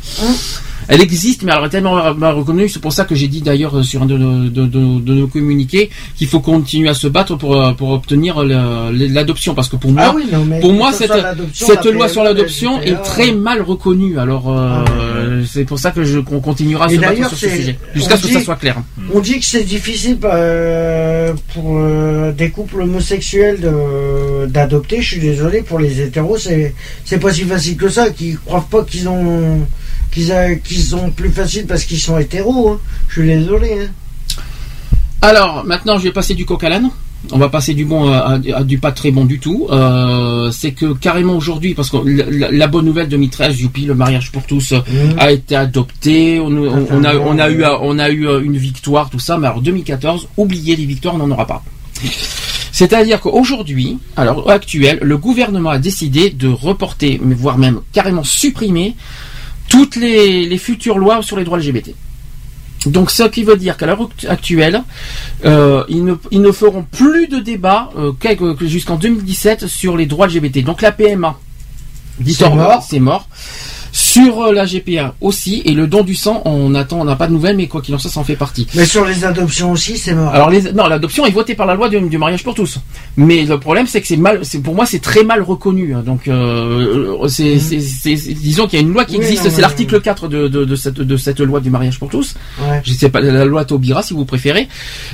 elle 0.87 1.01
existe, 1.01 1.43
mais 1.43 1.51
elle 1.57 1.65
est 1.65 1.69
tellement 1.69 2.13
mal 2.15 2.35
reconnue. 2.35 2.69
C'est 2.69 2.81
pour 2.81 2.93
ça 2.93 3.05
que 3.05 3.15
j'ai 3.15 3.27
dit 3.27 3.41
d'ailleurs 3.41 3.77
euh, 3.77 3.83
sur 3.83 4.01
un 4.03 4.05
de 4.05 4.17
nos, 4.17 4.49
de, 4.49 4.65
de- 4.65 4.99
de 4.99 5.13
nos 5.13 5.27
communiqués 5.27 5.89
qu'il 6.15 6.27
faut 6.27 6.39
continuer 6.39 6.89
à 6.89 6.93
se 6.93 7.07
battre 7.07 7.35
pour 7.35 7.55
euh, 7.61 7.71
pour 7.73 7.89
obtenir 7.91 8.43
l'adoption, 8.43 9.53
parce 9.55 9.69
que 9.69 9.75
pour 9.75 9.91
moi, 9.91 10.03
Ah 10.07 10.13
oui, 10.15 10.23
non, 10.31 10.45
mais 10.45 10.59
pour 10.59 10.73
moi, 10.73 10.91
ce 10.93 10.99
cette, 10.99 11.11
cette 11.53 11.85
loi 11.85 12.07
sur 12.09 12.23
l'adoption 12.23 12.77
la 12.79 12.85
est 12.87 13.01
très 13.03 13.31
mal 13.31 13.61
reconnue. 13.61 14.17
Alors, 14.19 14.45
euh, 14.55 15.43
c'est 15.49 15.65
pour 15.65 15.79
ça 15.79 15.91
que 15.91 16.03
je 16.03 16.19
qu'on 16.19 16.39
continuera 16.39 16.85
à 16.85 16.89
se 16.89 16.95
battre 16.97 17.29
sur 17.29 17.37
ce 17.37 17.49
sujet, 17.49 17.77
jusqu'à 17.93 18.17
ce 18.17 18.27
que 18.27 18.33
ça 18.33 18.41
soit 18.41 18.55
clair. 18.55 18.77
On 19.13 19.19
dit 19.19 19.39
que 19.39 19.45
c'est 19.45 19.63
difficile 19.63 20.17
euh, 20.23 21.33
pour 21.53 21.77
euh, 21.77 22.31
des 22.31 22.49
couples 22.49 22.81
homosexuels 22.81 23.59
d'adopter. 24.47 25.01
Je 25.01 25.07
suis 25.07 25.19
désolé 25.21 25.61
pour 25.61 25.79
les 25.79 26.01
hétéros, 26.01 26.37
c'est 26.37 26.73
c'est 27.05 27.19
pas 27.19 27.31
si 27.33 27.43
facile 27.43 27.77
que 27.77 27.89
ça. 27.89 28.09
Qui 28.09 28.35
croient 28.45 28.65
pas 28.69 28.83
qu'ils 28.83 29.07
ont 29.09 29.59
qu'ils 30.63 30.81
sont 30.83 31.11
plus 31.11 31.29
faciles 31.29 31.65
parce 31.67 31.83
qu'ils 31.83 31.99
sont 31.99 32.17
hétéros. 32.17 32.69
hein. 32.71 32.79
Je 33.07 33.21
suis 33.21 33.27
désolé. 33.29 33.73
hein. 33.83 33.91
Alors, 35.21 35.63
maintenant, 35.65 35.97
je 35.97 36.03
vais 36.03 36.11
passer 36.11 36.33
du 36.35 36.45
coq 36.45 36.63
à 36.63 36.69
l'âne. 36.69 36.89
On 37.31 37.39
va 37.39 37.49
passer 37.49 37.73
du 37.73 37.83
bon 37.83 38.11
à, 38.11 38.17
à- 38.19 38.57
à 38.57 38.63
du 38.63 38.77
pas 38.77 38.91
très 38.91 39.09
bon 39.11 39.25
du 39.25 39.39
tout. 39.39 39.67
Euh, 39.71 40.51
c'est 40.51 40.71
que 40.71 40.93
carrément 40.93 41.33
aujourd'hui, 41.35 41.73
parce 41.73 41.89
que 41.89 41.97
la, 41.97 42.67
bonne 42.67 42.85
nouvelle 42.85 43.07
2013, 43.09 43.59
youpi, 43.59 43.85
le 43.85 43.95
mariage 43.95 44.31
pour 44.31 44.43
tous 44.43 44.71
euh, 44.73 44.79
Mhm. 44.87 45.15
a 45.19 45.31
été 45.31 45.55
adopté. 45.55 46.39
On, 46.39 46.47
on- 46.55 46.87
on 46.91 47.03
a, 47.03 47.15
on 47.15 47.39
a 47.39 47.49
eu, 47.49 47.63
on 47.65 47.97
a 47.99 48.09
eu 48.09 48.27
euh, 48.27 48.41
une 48.41 48.55
victoire, 48.57 49.09
tout 49.09 49.19
ça. 49.19 49.37
Mais 49.37 49.47
alors 49.47 49.61
2014, 49.61 50.27
oubliez 50.37 50.75
les 50.75 50.85
victoires, 50.85 51.15
on 51.15 51.17
n'en 51.17 51.31
aura 51.31 51.47
pas. 51.47 51.63
C'est-à-dire 52.71 53.19
qu'aujourd'hui, 53.19 53.97
à 54.15 54.23
l'heure 54.23 54.47
actuelle, 54.51 54.99
le 55.01 55.17
gouvernement 55.17 55.71
a 55.71 55.79
décidé 55.79 56.29
de 56.29 56.47
reporter, 56.47 57.19
voire 57.23 57.57
même 57.57 57.79
carrément 57.91 58.23
supprimer 58.23 58.95
toutes 59.69 59.95
les, 59.95 60.45
les 60.45 60.57
futures 60.57 60.97
lois 60.97 61.21
sur 61.21 61.37
les 61.37 61.43
droits 61.43 61.57
LGBT. 61.57 61.91
Donc, 62.85 63.11
ce 63.11 63.23
qui 63.23 63.43
veut 63.43 63.57
dire 63.57 63.75
qu'à 63.75 63.85
l'heure 63.87 64.07
actuelle, 64.29 64.83
euh, 65.45 65.83
ils, 65.89 66.05
ne, 66.05 66.13
ils 66.31 66.41
ne 66.41 66.51
feront 66.51 66.83
plus 66.83 67.27
de 67.27 67.39
débat 67.39 67.89
euh, 67.97 68.13
jusqu'en 68.61 68.95
2017 68.95 69.67
sur 69.67 69.97
les 69.97 70.05
droits 70.05 70.27
LGBT. 70.27 70.63
Donc, 70.63 70.81
la 70.81 70.91
PMA, 70.91 71.37
dit 72.19 72.33
C'est 72.33 72.45
en- 72.45 72.55
mort. 72.55 72.85
c'est 72.87 72.99
mort. 72.99 73.27
Sur 73.99 74.41
euh, 74.43 74.53
la 74.53 74.65
GPA 74.67 75.15
aussi, 75.21 75.63
et 75.65 75.71
le 75.71 75.87
don 75.87 76.03
du 76.03 76.13
sang, 76.13 76.43
on 76.45 76.75
attend, 76.75 76.99
on 77.01 77.03
n'a 77.03 77.15
pas 77.15 77.25
de 77.25 77.33
nouvelles, 77.33 77.57
mais 77.57 77.65
quoi 77.65 77.81
qu'il 77.81 77.95
en 77.95 77.97
soit, 77.97 78.11
ça 78.11 78.19
en 78.19 78.23
fait 78.23 78.35
partie. 78.35 78.67
Mais 78.75 78.85
sur 78.85 79.03
les 79.05 79.25
adoptions 79.25 79.71
aussi, 79.71 79.97
c'est 79.97 80.13
mort. 80.13 80.29
Alors 80.35 80.51
les, 80.51 80.71
non, 80.71 80.85
l'adoption 80.85 81.25
est 81.25 81.31
votée 81.31 81.55
par 81.55 81.65
la 81.65 81.73
loi 81.73 81.89
du, 81.89 81.99
du 81.99 82.17
mariage 82.19 82.43
pour 82.43 82.53
tous. 82.53 82.77
Mais 83.17 83.43
le 83.43 83.59
problème, 83.59 83.87
c'est 83.87 83.99
que 83.99 84.05
c'est 84.07 84.15
mal, 84.17 84.41
c'est 84.43 84.61
pour 84.61 84.75
moi, 84.75 84.85
c'est 84.85 84.99
très 84.99 85.23
mal 85.23 85.41
reconnu. 85.41 85.95
hein. 85.95 86.03
Donc, 86.05 86.27
euh, 86.27 87.27
c'est, 87.27 87.57
c'est- 87.57 87.79
c'est- 87.79 88.17
c'est- 88.17 88.33
disons 88.35 88.67
qu'il 88.67 88.79
y 88.79 88.83
a 88.83 88.85
une 88.85 88.93
loi 88.93 89.03
qui 89.03 89.17
Oui, 89.17 89.23
existe, 89.23 89.45
non, 89.45 89.49
c'est 89.51 89.61
l'article 89.61 89.99
4 89.99 90.27
de, 90.27 90.47
de, 90.47 90.63
de 90.63 90.75
cette, 90.75 91.01
de 91.01 91.17
cette 91.17 91.39
loi 91.39 91.59
du 91.59 91.71
mariage 91.71 91.97
pour 91.97 92.09
tous. 92.09 92.35
Ouais. 92.61 92.81
Je 92.83 92.93
sais 92.93 93.09
pas, 93.09 93.19
la 93.19 93.45
loi 93.45 93.65
Taubira, 93.65 94.03
si 94.03 94.13
vous 94.13 94.25
préférez, 94.25 94.67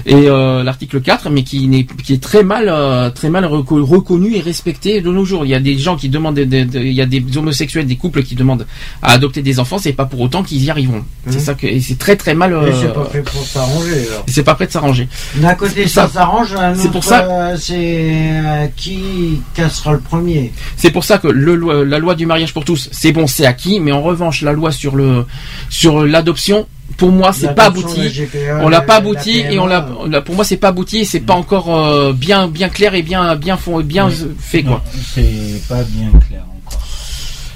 et 0.05 0.13
euh, 0.27 0.61
l'article 0.61 0.99
4, 0.99 1.29
mais 1.29 1.43
qui, 1.43 1.69
n'est, 1.69 1.85
qui 1.85 2.13
est 2.15 2.21
très 2.21 2.43
mal, 2.43 2.65
euh, 2.67 3.09
très 3.11 3.29
mal 3.29 3.45
reco- 3.45 3.79
reconnu 3.81 4.35
et 4.35 4.41
respecté 4.41 4.99
de 4.99 5.09
nos 5.09 5.23
jours. 5.23 5.45
Il 5.45 5.51
y 5.51 5.55
a 5.55 5.61
des 5.61 5.77
gens 5.77 5.95
qui 5.95 6.09
demandent, 6.09 6.35
des- 6.35 6.45
des- 6.45 6.65
des- 6.65 6.81
il 6.81 6.91
y 6.93 7.01
a 7.01 7.05
des 7.05 7.23
homosexuels, 7.37 7.85
des 7.87 7.95
couples 7.95 8.23
qui 8.23 8.35
demandent 8.35 8.65
à 9.01 9.13
adopter 9.13 9.41
des 9.41 9.59
enfants, 9.59 9.77
c'est 9.77 9.93
pas 9.93 10.05
pour 10.05 10.21
autant 10.21 10.43
qu'ils 10.43 10.63
y 10.63 10.69
arriveront. 10.69 11.03
C'est 11.27 11.35
Mhm. 11.35 11.41
ça 11.41 11.53
que, 11.53 11.79
c'est 11.79 11.97
très 11.97 12.15
très 12.15 12.33
mal. 12.33 12.51
Mais 12.51 12.69
euh, 12.69 12.81
c'est 12.81 12.93
pas 12.93 13.05
fait 13.05 13.21
pour 13.21 13.43
s'arranger. 13.45 14.07
c'est 14.27 14.43
pas 14.43 14.55
prêt 14.55 14.67
de 14.67 14.71
s'arranger. 14.71 15.07
D'un 15.35 15.55
côté, 15.55 15.83
C'est 15.83 15.87
ça 15.89 16.07
s'arrange, 16.07 16.55
C'est 16.75 16.91
pour 16.91 17.03
ça- 17.03 17.25
euh, 17.29 17.55
c'est 17.59 17.75
euh, 18.31 18.67
qui 18.75 19.41
cassera 19.53 19.93
le 19.93 19.99
premier? 19.99 20.51
C'est 20.77 20.91
pour 20.91 21.03
ça 21.03 21.17
que 21.17 21.27
le, 21.27 21.83
la 21.83 21.99
loi 21.99 22.15
du 22.15 22.25
mariage 22.25 22.53
pour 22.53 22.65
tous, 22.65 22.89
c'est 22.91 23.11
bon, 23.11 23.27
c'est 23.27 23.45
acquis, 23.45 23.79
mais 23.79 23.91
en 23.91 24.01
revanche, 24.01 24.41
la 24.41 24.51
loi 24.53 24.71
sur 24.71 24.95
le 24.95 25.25
sur 25.69 26.05
l'adoption, 26.05 26.67
pour 26.97 27.11
moi, 27.11 27.33
c'est 27.33 27.55
pas 27.55 27.65
abouti. 27.65 28.09
GPA, 28.09 28.59
On 28.61 28.69
l'a 28.69 28.81
pas 28.81 28.95
abouti 28.97 29.39
et 29.49 29.57
on 29.59 29.65
l'a, 29.65 29.87
on 29.99 30.07
l'a- 30.07 30.21
pour 30.21 30.35
moi, 30.35 30.43
c'est 30.45 30.57
pas 30.57 30.67
abouti 30.69 30.99
et 30.99 31.05
c'est 31.05 31.21
pas 31.21 31.33
encore 31.33 31.75
euh, 31.75 32.13
bien 32.13 32.47
bien 32.47 32.69
clair 32.69 32.93
et 32.95 33.01
bien 33.01 33.35
bien 33.35 33.57
fond, 33.57 33.79
bien 33.81 34.07
Oui. 34.07 34.13
fait 34.39 34.63
quoi. 34.63 34.83
C'est 35.13 35.61
pas 35.67 35.81
bien 35.83 36.09
clair 36.27 36.41
encore. 36.43 36.52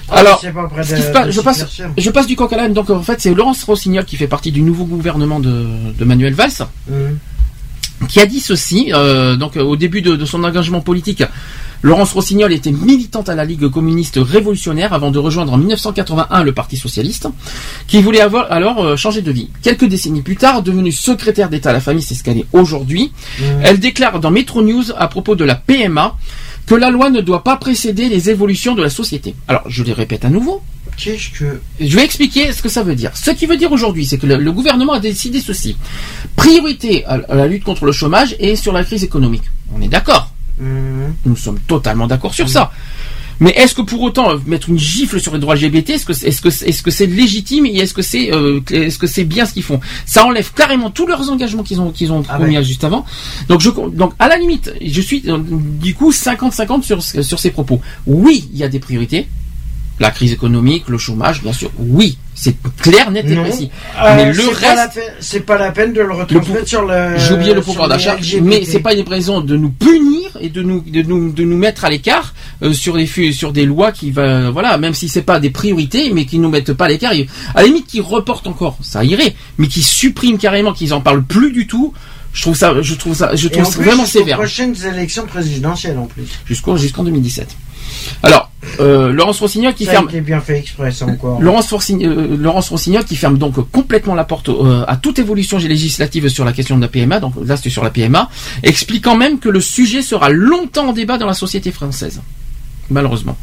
Alors, 0.10 0.40
c'est 0.42 0.52
pas 0.54 0.68
près 0.68 0.84
ce 0.84 0.92
de- 0.92 0.96
qui 0.98 1.02
se 1.04 1.12
passe- 1.12 1.30
je 1.32 1.42
passe, 1.42 1.58
s'éclaircir. 1.58 1.90
je 1.98 2.10
passe 2.12 2.28
du 2.28 2.36
coq 2.36 2.52
à 2.54 2.58
l'âne. 2.58 2.74
Donc 2.74 2.90
en 2.90 3.02
fait, 3.04 3.20
c'est 3.20 3.34
Laurence 3.34 3.64
Rossignol 3.64 4.06
qui 4.06 4.16
fait 4.16 4.28
partie 4.28 4.52
du 4.52 4.62
nouveau 4.62 4.86
gouvernement 4.86 5.40
de, 5.40 5.66
de 5.98 6.06
Manuel 6.06 6.34
Valls. 6.34 6.52
Hum. 6.92 7.18
qui 8.10 8.20
a 8.20 8.26
dit 8.28 8.40
ceci, 8.40 8.92
euh, 8.94 9.36
donc 9.36 9.56
au 9.58 9.76
début 9.76 10.02
de, 10.04 10.16
de 10.16 10.24
son 10.26 10.44
engagement 10.44 10.82
politique, 10.82 11.24
Laurence 11.82 12.14
Rossignol 12.14 12.54
était 12.54 12.72
militante 12.72 13.28
à 13.28 13.34
la 13.36 13.44
Ligue 13.44 13.68
communiste 13.70 14.20
révolutionnaire 14.22 14.94
avant 14.94 15.10
de 15.12 15.18
rejoindre 15.20 15.54
en 15.54 15.58
1981 15.58 16.44
le 16.44 16.52
Parti 16.52 16.78
socialiste, 16.78 17.28
qui 17.88 18.02
voulait 18.02 18.22
avoir 18.22 18.52
alors 18.52 18.84
euh, 18.84 18.96
changer 18.98 19.22
de 19.24 19.32
vie. 19.32 19.50
Quelques 19.64 19.86
décennies 19.86 20.22
plus 20.22 20.36
tard, 20.38 20.62
devenue 20.64 20.92
secrétaire 20.92 21.50
d'État 21.50 21.72
à 21.72 21.74
la 21.74 21.80
famille, 21.82 22.04
c'est 22.04 22.14
ce 22.16 22.24
qu'elle 22.24 22.38
est 22.38 22.46
aujourd'hui, 22.54 23.12
elle 23.64 23.80
déclare 23.80 24.20
dans 24.20 24.30
Metro 24.32 24.62
News 24.62 24.86
à 24.98 25.08
propos 25.08 25.36
de 25.36 25.44
la 25.44 25.56
PMA 25.56 26.16
que 26.68 26.76
la 26.76 26.92
loi 26.92 27.10
ne 27.10 27.22
doit 27.22 27.44
pas 27.44 27.56
précéder 27.58 28.10
les 28.10 28.30
évolutions 28.30 28.76
de 28.76 28.84
la 28.84 28.90
société. 28.92 29.34
Alors, 29.48 29.64
je 29.68 29.84
les 29.84 29.94
répète 29.94 30.26
à 30.26 30.30
nouveau, 30.30 30.62
Qu'est-ce 30.98 31.30
que. 31.30 31.62
je 31.80 31.96
vais 31.96 32.04
expliquer 32.04 32.52
ce 32.52 32.62
que 32.62 32.70
ça 32.70 32.84
veut 32.84 32.96
dire. 32.96 33.16
Ce 33.16 33.32
qui 33.32 33.46
veut 33.46 33.56
dire 33.58 33.72
aujourd'hui, 33.72 34.06
c'est 34.06 34.18
que 34.18 34.26
le, 34.28 34.36
le 34.38 34.52
gouvernement 34.52 34.94
a 34.94 35.00
décidé 35.00 35.40
ceci. 35.40 35.78
Priorité 36.36 37.06
à, 37.06 37.20
à 37.30 37.36
la 37.36 37.48
lutte 37.48 37.64
contre 37.64 37.86
le 37.86 37.92
chômage 37.92 38.36
et 38.40 38.56
sur 38.56 38.74
la 38.74 38.84
crise 38.84 39.04
économique. 39.04 39.44
On 39.74 39.82
est 39.82 39.88
d'accord. 39.88 40.34
Hum. 40.60 41.14
Nous 41.26 41.36
sommes 41.38 41.60
totalement 41.60 42.08
d'accord 42.08 42.34
sur 42.34 42.50
ça. 42.50 42.72
Mais 43.40 43.52
est-ce 43.52 43.76
que 43.76 43.82
pour 43.82 44.02
autant 44.02 44.32
euh, 44.32 44.38
mettre 44.46 44.70
une 44.70 44.80
gifle 44.80 45.20
sur 45.20 45.34
les 45.34 45.40
droits 45.40 45.56
LGBT, 45.56 45.92
est-ce 45.92 46.06
que 46.06 46.14
c'est- 46.14 46.28
est-ce 46.28 46.42
que 46.42 46.50
c'est- 46.50 46.68
est-ce 46.68 46.82
que 46.82 46.92
c'est 46.92 47.06
légitime 47.06 47.66
et 47.66 47.76
est-ce 47.78 47.94
que 47.94 48.02
c'est 48.02 48.34
euh, 48.34 48.60
est-ce 48.72 48.98
que 48.98 49.08
c'est 49.08 49.24
bien 49.26 49.46
ce 49.46 49.54
qu'ils 49.54 49.64
font? 49.64 49.80
Ça 50.06 50.26
enlève 50.26 50.52
carrément 50.54 50.90
tous 50.90 51.06
leurs 51.06 51.30
engagements 51.30 51.64
qu'ils 51.64 51.80
ont 51.82 51.92
qu'ils 51.92 52.12
ont 52.12 52.24
Ah 52.30 52.40
ouais. 52.40 52.64
juste 52.64 52.84
avant. 52.84 53.06
Donc 53.50 53.62
je 53.62 53.70
donc 53.70 54.14
à 54.20 54.28
la 54.28 54.38
limite, 54.38 54.74
je 54.84 55.02
suis 55.02 55.24
euh, 55.28 55.38
du 55.42 55.94
coup 55.94 56.12
50-50 56.12 56.84
sur 56.84 57.02
sur 57.04 57.40
ces 57.40 57.52
propos. 57.52 57.80
Oui, 58.06 58.50
il 58.54 58.60
y 58.60 58.64
a 58.64 58.70
des 58.70 58.80
priorités. 58.80 59.28
La 60.00 60.12
crise 60.12 60.32
économique, 60.32 60.90
le 60.90 60.98
chômage, 61.00 61.42
bien 61.42 61.54
sûr. 61.54 61.72
Oui, 61.80 62.20
c'est 62.36 62.56
clair, 62.82 63.10
net 63.10 63.26
et 63.28 63.34
Non. 63.34 63.44
précis. 63.44 63.72
Euh, 64.00 64.16
Mais 64.16 64.32
le 64.32 64.48
reste, 64.50 65.00
c'est 65.20 65.40
pas 65.40 65.58
la 65.58 65.72
peine 65.72 65.92
de 65.92 66.02
le 66.02 66.14
retransmettre 66.14 66.68
sur 66.68 66.84
le. 66.86 67.18
j'ai 67.18 67.34
oublié 67.34 67.54
le 67.56 67.62
pouvoir 67.62 67.88
les 67.88 67.94
d'achat, 67.96 68.16
mais 68.44 68.64
c'est 68.64 68.80
pas 68.80 68.94
une 68.94 69.08
raison 69.10 69.42
de 69.42 69.58
nous 69.58 69.72
punir 69.72 70.30
et 70.40 70.50
de 70.50 70.62
nous 70.62 70.82
de 70.82 71.02
nous 71.02 71.32
de 71.32 71.44
nous 71.44 71.58
mettre 71.58 71.84
à 71.84 71.90
l'écart 71.90 72.36
euh, 72.62 72.74
sur 72.74 72.94
des 72.96 73.08
fu- 73.08 73.34
sur 73.34 73.54
des 73.54 73.66
lois 73.66 73.92
qui 73.92 74.12
va 74.12 74.52
voilà 74.52 74.78
même 74.78 74.94
si 74.94 75.10
c'est 75.10 75.24
pas 75.24 75.40
des 75.40 75.50
priorités 75.50 76.12
mais 76.14 76.26
qui 76.26 76.38
nous 76.38 76.50
mettent 76.50 76.74
pas 76.74 76.86
à 76.86 76.90
l'écart. 76.90 77.14
À 77.56 77.62
la 77.62 77.68
limite 77.68 77.88
qui 77.88 78.00
reportent 78.00 78.46
encore, 78.46 78.78
ça 78.82 79.04
irait, 79.04 79.36
mais 79.58 79.68
qui 79.68 79.82
suppriment 79.82 80.38
carrément, 80.38 80.74
qu'ils 80.74 80.94
en 80.94 81.02
parlent 81.02 81.24
plus 81.24 81.52
du 81.52 81.66
tout. 81.66 81.92
Je 82.34 82.44
trouve 82.44 82.56
ça, 82.56 82.80
je 82.84 82.94
trouve 82.94 83.16
ça, 83.16 83.36
je 83.36 83.48
trouve 83.48 83.66
ça 83.66 83.72
plus, 83.72 83.84
vraiment 83.86 84.06
sévère 84.06 84.38
prochaines 84.38 84.76
élections 84.86 85.26
présidentielles 85.26 85.98
en 85.98 86.06
plus. 86.06 86.26
jusqu'au 86.46 86.78
jusqu'en 86.78 87.04
2017. 87.04 87.48
Alors 88.24 88.52
euh, 88.80 89.12
Laurence 89.12 89.40
Rossignol 89.40 89.74
qui 89.74 89.86
ça 89.86 89.92
ferme 89.92 90.08
a 90.08 90.10
été 90.10 90.22
bien 90.22 90.40
fait 90.42 90.58
exprès, 90.60 90.92
ça 90.92 91.06
encore. 91.06 91.40
Laurence, 91.42 91.70
Forsign- 91.72 92.04
euh, 92.06 92.36
Laurence 92.38 92.70
Rossignol 92.70 93.04
qui 93.06 93.16
ferme 93.16 93.38
donc 93.38 93.56
complètement 93.72 94.16
la 94.16 94.24
porte 94.24 94.50
euh, 94.50 94.84
à 94.88 94.98
toute 94.98 95.20
évolution 95.20 95.58
législative 95.58 96.28
sur 96.30 96.44
la 96.46 96.52
question 96.54 96.76
de 96.76 96.82
la 96.82 96.88
PMA, 96.88 97.20
donc 97.20 97.34
là 97.46 97.56
c'est 97.58 97.70
sur 97.70 97.84
la 97.84 97.90
PMA, 97.90 98.30
expliquant 98.64 99.16
même 99.16 99.40
que 99.40 99.50
le 99.50 99.62
sujet 99.62 100.02
sera 100.02 100.30
longtemps 100.30 100.90
en 100.90 100.94
débat 100.94 101.18
dans 101.18 101.28
la 101.28 101.34
société 101.34 101.72
française. 101.72 102.22
Malheureusement. 102.90 103.38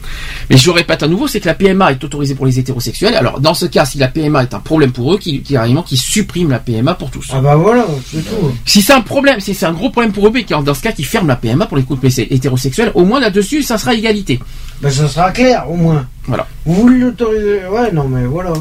Mais 0.49 0.57
je 0.57 0.71
répète 0.71 1.03
à 1.03 1.09
nouveau, 1.09 1.29
c'est 1.29 1.39
que 1.41 1.47
la 1.47 1.55
PMA 1.55 1.93
est 1.93 2.03
autorisée 2.03 2.35
pour 2.35 2.47
les 2.47 2.59
hétérosexuels. 2.59 3.15
Alors 3.15 3.41
dans 3.41 3.53
ce 3.55 3.67
cas, 3.67 3.85
si 3.85 3.99
la 3.99 4.09
PMA 4.09 4.43
est 4.43 4.55
un 4.55 4.61
problème 4.61 4.91
pour 4.93 5.13
eux, 5.15 5.19
qui, 5.19 5.43
qui 5.43 5.53
carrément 5.53 5.83
qui 5.83 5.97
supprime 5.99 6.51
la 6.51 6.59
PMA 6.59 6.95
pour 6.95 7.11
tous. 7.11 7.27
Ah 7.33 7.41
bah 7.41 7.55
voilà, 7.57 7.87
c'est 8.11 8.23
tout. 8.23 8.53
Si 8.65 8.81
c'est 8.81 8.95
un 8.95 9.03
problème, 9.03 9.41
si 9.41 9.55
c'est 9.55 9.67
un 9.67 9.73
gros 9.73 9.91
problème 9.91 10.13
pour 10.13 10.27
eux, 10.27 10.31
mais 10.33 10.45
qui- 10.45 10.55
dans 10.65 10.75
ce 10.75 10.81
cas, 10.81 10.93
qui 10.93 11.05
ferme 11.05 11.29
la 11.29 11.37
PMA 11.37 11.67
pour 11.67 11.77
les 11.77 11.83
couples 11.83 12.07
hétérosexuels, 12.07 12.91
au 12.95 13.05
moins 13.05 13.21
là-dessus, 13.21 13.63
ça 13.63 13.77
sera 13.77 13.93
égalité. 13.95 14.41
Ben 14.81 14.91
ça 14.91 15.09
sera 15.09 15.31
clair 15.31 15.71
au 15.71 15.77
moins. 15.77 16.07
Voilà. 16.27 16.47
Vous 16.65 16.89
l'autorisez. 16.89 17.67
Ouais, 17.71 17.93
non 17.93 18.09
mais 18.09 18.25
voilà. 18.25 18.53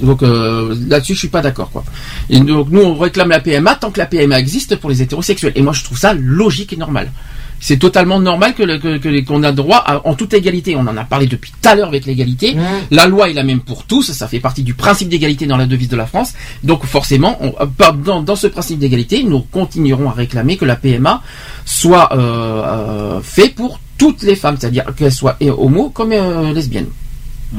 Donc 0.00 0.22
euh, 0.22 0.74
là-dessus, 0.88 1.14
je 1.14 1.18
suis 1.20 1.28
pas 1.28 1.40
d'accord, 1.40 1.70
quoi. 1.70 1.84
Et 2.28 2.40
donc 2.40 2.68
nous, 2.70 2.82
on 2.82 2.94
réclame 2.96 3.28
la 3.30 3.40
PMA 3.40 3.76
tant 3.76 3.90
que 3.92 3.98
la 4.00 4.06
PMA 4.06 4.38
existe 4.38 4.76
pour 4.76 4.90
les 4.90 5.00
hétérosexuels. 5.02 5.52
Et 5.54 5.62
moi, 5.62 5.72
je 5.72 5.84
trouve 5.84 5.96
ça 5.98 6.12
logique 6.14 6.72
et 6.72 6.76
normal. 6.76 7.10
C'est 7.60 7.78
totalement 7.78 8.20
normal 8.20 8.54
que 8.54 8.62
le- 8.62 8.78
que- 8.78 8.98
que- 8.98 9.24
qu'on 9.24 9.42
a 9.42 9.50
droit 9.52 9.78
à- 9.78 10.06
en 10.06 10.14
toute 10.14 10.34
égalité. 10.34 10.76
On 10.76 10.80
en 10.86 10.96
a 10.96 11.04
parlé 11.04 11.26
depuis 11.26 11.50
tout 11.50 11.68
à 11.68 11.74
l'heure 11.74 11.88
avec 11.88 12.04
l'égalité. 12.06 12.54
La 12.90 13.06
loi 13.06 13.30
est 13.30 13.32
la 13.32 13.42
même 13.44 13.60
pour 13.60 13.84
tous. 13.84 14.12
Ça 14.12 14.28
fait 14.28 14.40
partie 14.40 14.62
du 14.62 14.74
principe 14.74 15.08
d'égalité 15.08 15.46
dans 15.46 15.56
la 15.56 15.66
devise 15.66 15.88
de 15.88 15.96
la 15.96 16.06
France. 16.06 16.34
Donc 16.62 16.84
forcément, 16.84 17.38
on- 17.40 17.54
euh, 17.60 17.92
dans, 18.04 18.22
dans 18.22 18.36
ce 18.36 18.46
principe 18.46 18.78
d'égalité, 18.78 19.22
nous 19.24 19.40
continuerons 19.40 20.08
à 20.10 20.12
réclamer 20.12 20.56
que 20.56 20.64
la 20.64 20.76
PMA 20.76 21.22
soit 21.64 22.10
euh, 22.12 22.18
euh, 22.18 23.20
fait 23.22 23.48
pour 23.48 23.80
toutes 23.98 24.22
les 24.22 24.36
femmes, 24.36 24.56
c'est-à-dire 24.60 24.84
qu'elles 24.96 25.12
soient 25.12 25.36
euh, 25.42 25.50
homo 25.56 25.88
comme 25.90 26.12
euh, 26.12 26.52
lesbiennes. 26.52 26.88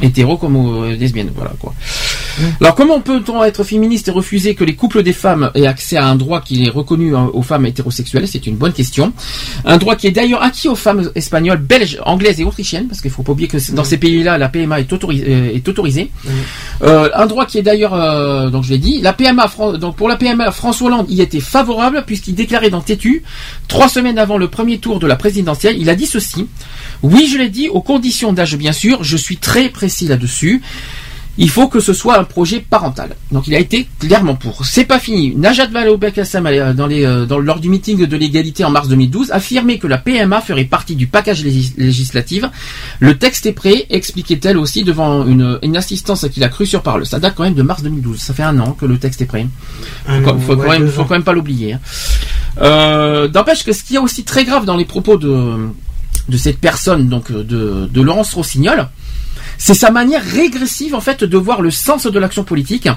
Hétéro 0.01 0.37
comme 0.37 0.89
lesbiennes, 0.89 1.31
voilà 1.35 1.53
quoi. 1.59 1.73
Alors 2.61 2.75
comment 2.75 2.99
peut-on 3.01 3.43
être 3.43 3.63
féministe 3.63 4.07
et 4.09 4.11
refuser 4.11 4.53
que 4.53 4.63
les 4.63 4.75
couples 4.75 5.01
des 5.01 5.13
femmes 5.13 5.49
aient 5.55 5.65
accès 5.65 5.97
à 5.97 6.05
un 6.05 6.15
droit 6.15 6.41
qui 6.41 6.65
est 6.65 6.69
reconnu 6.69 7.15
euh, 7.15 7.19
aux 7.33 7.41
femmes 7.41 7.65
hétérosexuelles? 7.65 8.27
C'est 8.27 8.45
une 8.45 8.55
bonne 8.55 8.73
question. 8.73 9.13
Un 9.65 9.77
droit 9.77 9.95
qui 9.95 10.07
est 10.07 10.11
d'ailleurs 10.11 10.43
acquis 10.43 10.67
aux 10.67 10.75
femmes 10.75 11.09
espagnoles, 11.15 11.57
belges, 11.57 11.99
anglaises 12.05 12.39
et 12.39 12.43
autrichiennes, 12.43 12.87
parce 12.87 13.01
qu'il 13.01 13.09
faut 13.09 13.23
pas 13.23 13.31
oublier 13.31 13.47
que 13.47 13.57
dans 13.71 13.83
ces 13.83 13.97
pays-là, 13.97 14.37
la 14.37 14.49
PMA 14.49 14.81
est, 14.81 14.93
autorisée. 14.93 15.25
euh, 15.27 15.55
est 15.55 15.67
autorisée. 15.67 16.11
Euh, 16.83 17.09
un 17.15 17.25
droit 17.25 17.45
qui 17.45 17.57
est 17.57 17.63
d'ailleurs, 17.63 17.93
euh, 17.95 18.49
donc 18.49 18.63
je 18.63 18.69
l'ai 18.69 18.77
dit, 18.77 19.01
la 19.01 19.13
PMA, 19.13 19.49
donc 19.79 19.95
pour 19.95 20.07
la 20.07 20.15
PMA, 20.15 20.51
François 20.51 20.87
Hollande 20.87 21.09
y 21.09 21.21
était 21.21 21.39
favorable 21.39 22.03
puisqu'il 22.05 22.35
déclarait 22.35 22.69
dans 22.69 22.81
Tétu, 22.81 23.23
trois 23.67 23.89
semaines 23.89 24.19
avant 24.19 24.37
le 24.37 24.47
premier 24.47 24.77
tour 24.77 24.99
de 24.99 25.07
la 25.07 25.15
présidentielle, 25.15 25.75
il 25.79 25.89
a 25.89 25.95
dit 25.95 26.05
ceci. 26.05 26.47
Oui, 27.01 27.27
je 27.31 27.37
l'ai 27.37 27.49
dit, 27.49 27.69
aux 27.69 27.81
conditions 27.81 28.31
d'âge 28.33 28.55
bien 28.57 28.71
sûr, 28.73 29.03
je 29.03 29.17
suis 29.17 29.37
très 29.37 29.69
précis 29.77 30.07
là-dessus. 30.07 30.61
Il 31.39 31.51
faut 31.51 31.67
que 31.67 31.79
ce 31.79 31.93
soit 31.93 32.17
un 32.17 32.23
projet 32.23 32.59
parental. 32.75 33.09
Donc 33.31 33.45
il 33.45 33.53
a 33.53 33.59
été 33.59 33.87
clairement 33.99 34.33
pour. 34.33 34.65
C'est 34.65 34.85
pas 34.85 34.97
fini. 34.97 35.35
Najat 35.35 35.67
Vallaud-Belkacem, 35.67 36.47
euh, 36.47 36.73
dans 36.73 36.87
les, 36.87 37.05
euh, 37.05 37.27
dans, 37.27 37.37
lors 37.37 37.59
du 37.59 37.69
meeting 37.69 38.07
de 38.07 38.17
l'égalité 38.17 38.65
en 38.65 38.71
mars 38.71 38.87
2012, 38.87 39.29
affirmait 39.31 39.77
que 39.77 39.85
la 39.85 39.99
PMA 39.99 40.41
ferait 40.41 40.63
partie 40.65 40.95
du 40.95 41.05
package 41.05 41.43
légis- 41.43 41.75
législatif. 41.77 42.43
Le 42.99 43.13
texte 43.19 43.45
est 43.45 43.51
prêt, 43.51 43.85
expliquait-elle 43.91 44.57
aussi 44.57 44.83
devant 44.83 45.27
une, 45.27 45.59
une 45.61 45.77
assistance 45.77 46.25
qu'il 46.33 46.43
a 46.43 46.49
cru 46.49 46.65
sur 46.65 46.81
parole. 46.81 47.05
Ça 47.05 47.19
date 47.19 47.35
quand 47.37 47.43
même 47.43 47.53
de 47.53 47.61
mars 47.61 47.83
2012. 47.83 48.17
Ça 48.17 48.33
fait 48.33 48.41
un 48.41 48.57
an 48.59 48.71
que 48.71 48.87
le 48.87 48.97
texte 48.97 49.21
est 49.21 49.27
prêt. 49.27 49.45
Un 50.07 50.23
Faut, 50.23 50.39
faut 50.39 50.55
ouais, 50.55 50.65
quand 50.65 50.71
même, 50.71 50.85
deux 50.85 50.87
faut 50.87 51.01
ans. 51.01 51.05
quand 51.05 51.13
même 51.19 51.23
pas 51.23 51.33
l'oublier. 51.33 51.73
hein. 51.73 51.79
Euh, 52.61 53.27
D'empêche 53.27 53.63
que 53.63 53.73
ce 53.73 53.83
qui 53.83 53.93
est 53.93 53.99
aussi 53.99 54.23
très 54.23 54.43
grave 54.43 54.65
dans 54.65 54.75
les 54.75 54.85
propos 54.85 55.17
de, 55.17 55.67
de 56.29 56.37
cette 56.37 56.57
personne, 56.59 57.09
donc 57.09 57.31
de, 57.31 57.87
de 57.93 58.01
Laurence 58.01 58.33
Rossignol, 58.33 58.87
c'est 59.57 59.73
sa 59.73 59.91
manière 59.91 60.23
régressive 60.23 60.93
en 60.95 61.01
fait 61.01 61.23
de 61.23 61.37
voir 61.37 61.61
le 61.61 61.71
sens 61.71 62.05
de 62.05 62.19
l'action 62.19 62.43
politique. 62.43 62.87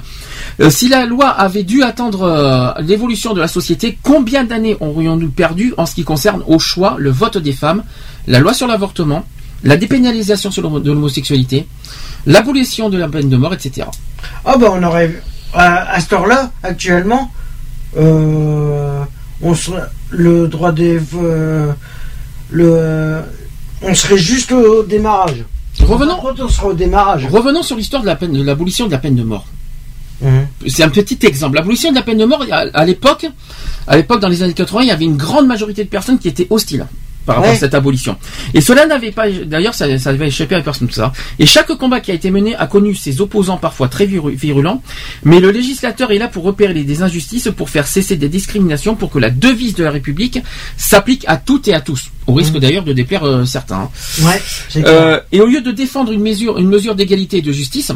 Euh, 0.61 0.71
si 0.71 0.89
la 0.89 1.07
loi 1.07 1.29
avait 1.29 1.63
dû 1.63 1.83
attendre 1.83 2.23
euh, 2.23 2.83
l'évolution 2.83 3.35
de 3.35 3.41
la 3.41 3.49
société, 3.49 3.99
combien 4.03 4.45
d'années 4.45 4.77
aurions-nous 4.81 5.31
perdu 5.31 5.75
en 5.77 5.87
ce 5.87 5.95
qui 5.95 6.05
concerne 6.05 6.43
au 6.47 6.59
choix 6.59 6.97
le 6.99 7.11
vote 7.11 7.39
des 7.39 7.53
femmes, 7.53 7.83
la 8.27 8.41
loi 8.41 8.55
sur 8.55 8.67
l'avortement, 8.67 9.25
la 9.65 9.77
dépénalisation 9.77 10.51
de 10.51 10.91
l'homosexualité, 10.91 11.67
l'abolition 12.27 12.91
de 12.91 12.99
la 12.99 13.09
peine 13.09 13.29
de 13.29 13.37
mort, 13.37 13.55
etc. 13.55 13.87
Ah 14.45 14.57
bah 14.57 14.69
on 14.73 14.83
aurait 14.83 15.23
à, 15.53 16.01
cette 16.01 16.13
heure-là, 16.13 16.53
actuellement, 16.63 17.33
euh, 17.97 19.03
on 19.43 19.55
serait, 19.55 19.83
le 20.11 20.47
droit 20.49 20.73
des. 20.73 21.01
le, 22.51 23.21
on 23.83 23.95
serait 23.95 24.19
juste 24.19 24.53
au 24.53 24.83
démarrage. 24.83 25.45
Revenons. 25.91 26.15
Par 26.17 26.21
contre, 26.23 26.45
on 26.45 26.49
sera 26.49 26.67
au 26.69 26.75
démarrage. 26.75 27.27
Revenons 27.27 27.63
sur 27.63 27.77
l'histoire 27.77 28.03
de 28.03 28.07
la 28.07 28.17
peine, 28.17 28.33
de 28.33 28.43
l'abolition 28.43 28.87
de 28.87 28.93
la 28.93 28.99
peine 28.99 29.17
de 29.17 29.23
mort. 29.23 29.47
Mhm. 30.23 30.47
C'est 30.69 30.83
un 30.83 30.89
petit 30.89 31.19
exemple. 31.27 31.57
L'abolition 31.57 31.91
de 31.91 31.97
la 31.97 32.03
peine 32.03 32.19
de 32.19 32.25
mort, 32.25 32.45
à, 32.51 32.65
à 32.73 32.85
l'époque, 32.85 33.27
à 33.87 33.97
l'époque, 33.97 34.21
dans 34.21 34.29
les 34.29 34.43
années 34.43 34.55
80, 34.55 34.83
il 34.83 34.89
y 34.89 34.91
avait 34.91 35.05
une 35.05 35.17
grande 35.17 35.47
majorité 35.47 35.85
de 35.85 35.89
personnes 35.89 36.19
qui 36.19 36.29
étaient 36.29 36.47
hostiles 36.51 36.87
par 37.27 37.37
rapport 37.37 37.51
Ouais. 37.51 37.57
à 37.57 37.59
cette 37.61 37.75
abolition. 37.75 38.17
Et 38.55 38.61
cela 38.61 38.87
n'avait 38.87 39.13
pas, 39.13 39.29
d'ailleurs, 39.31 39.75
ça, 39.75 39.99
ça 39.99 40.11
avait 40.11 40.29
échappé 40.29 40.55
à 40.55 40.63
personne 40.63 40.89
tout 40.89 40.95
ça. 40.95 41.13
Et 41.39 41.47
chaque 41.47 41.69
combat 41.75 42.01
qui 42.01 42.11
a 42.11 42.15
été 42.15 42.31
mené 42.31 42.55
a 42.57 42.67
connu 42.67 42.95
ses 42.95 43.21
opposants 43.21 43.59
parfois 43.59 43.89
très 43.89 44.07
viru- 44.07 44.35
virulents, 44.35 44.83
mais 45.25 45.39
le 45.41 45.51
législateur 45.51 46.13
est 46.13 46.19
là 46.19 46.29
pour 46.29 46.45
repérer 46.45 46.83
des 46.85 47.03
injustices, 47.03 47.49
pour 47.57 47.69
faire 47.71 47.87
cesser 47.87 48.17
des 48.17 48.29
discriminations, 48.29 48.95
pour 48.97 49.11
que 49.11 49.19
la 49.19 49.31
devise 49.31 49.75
de 49.75 49.85
la 49.85 49.91
République 49.91 50.39
s'applique 50.77 51.25
à 51.29 51.37
toutes 51.37 51.69
et 51.69 51.75
à 51.75 51.81
tous, 51.81 52.11
au 52.27 52.33
risque 52.35 52.57
d'ailleurs 52.59 52.85
de 52.85 52.93
déplaire 52.93 53.25
euh, 53.25 53.45
certains. 53.45 53.83
hein. 53.83 53.91
Ouais, 54.23 54.41
Euh, 54.87 55.21
et 55.33 55.41
au 55.41 55.47
lieu 55.47 55.61
de 55.61 55.71
défendre 55.73 56.13
une 56.13 56.23
mesure, 56.23 56.59
une 56.59 56.69
mesure 56.69 56.95
d'égalité 56.95 57.39
et 57.39 57.43
de 57.43 57.53
justice, 57.53 57.93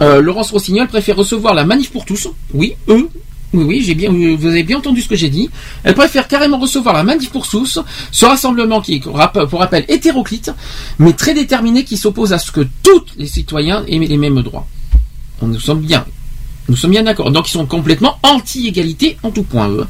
euh, 0.00 0.20
Laurence 0.22 0.50
Rossignol 0.52 0.86
préfère 0.88 1.16
recevoir 1.16 1.54
la 1.54 1.64
manif 1.64 1.90
pour 1.90 2.04
tous. 2.04 2.28
Oui, 2.54 2.74
eux. 2.88 3.08
Oui, 3.54 3.64
oui, 3.64 3.82
j'ai 3.82 3.94
bien, 3.94 4.10
vous 4.10 4.46
avez 4.46 4.62
bien 4.62 4.76
entendu 4.76 5.00
ce 5.00 5.08
que 5.08 5.16
j'ai 5.16 5.30
dit. 5.30 5.48
Elle 5.82 5.94
préfère 5.94 6.28
carrément 6.28 6.58
recevoir 6.58 6.94
la 6.94 7.02
manif 7.02 7.30
pour 7.30 7.48
tous, 7.48 7.78
ce 8.12 8.26
rassemblement 8.26 8.82
qui 8.82 8.96
est, 8.96 9.00
pour 9.00 9.16
rappel, 9.16 9.84
hétéroclite, 9.88 10.52
mais 10.98 11.14
très 11.14 11.32
déterminé, 11.32 11.84
qui 11.84 11.96
s'oppose 11.96 12.32
à 12.34 12.38
ce 12.38 12.52
que 12.52 12.66
tous 12.82 13.04
les 13.16 13.26
citoyens 13.26 13.84
aient 13.86 13.98
les 13.98 14.16
mêmes 14.18 14.42
droits. 14.42 14.66
Nous 15.40 15.60
sommes 15.60 15.80
bien, 15.80 16.04
nous 16.68 16.76
sommes 16.76 16.90
bien 16.90 17.02
d'accord. 17.02 17.30
Donc 17.30 17.48
ils 17.48 17.52
sont 17.52 17.66
complètement 17.66 18.18
anti-égalité 18.22 19.16
en 19.22 19.30
tout 19.30 19.42
point. 19.42 19.68
Eux. 19.68 19.86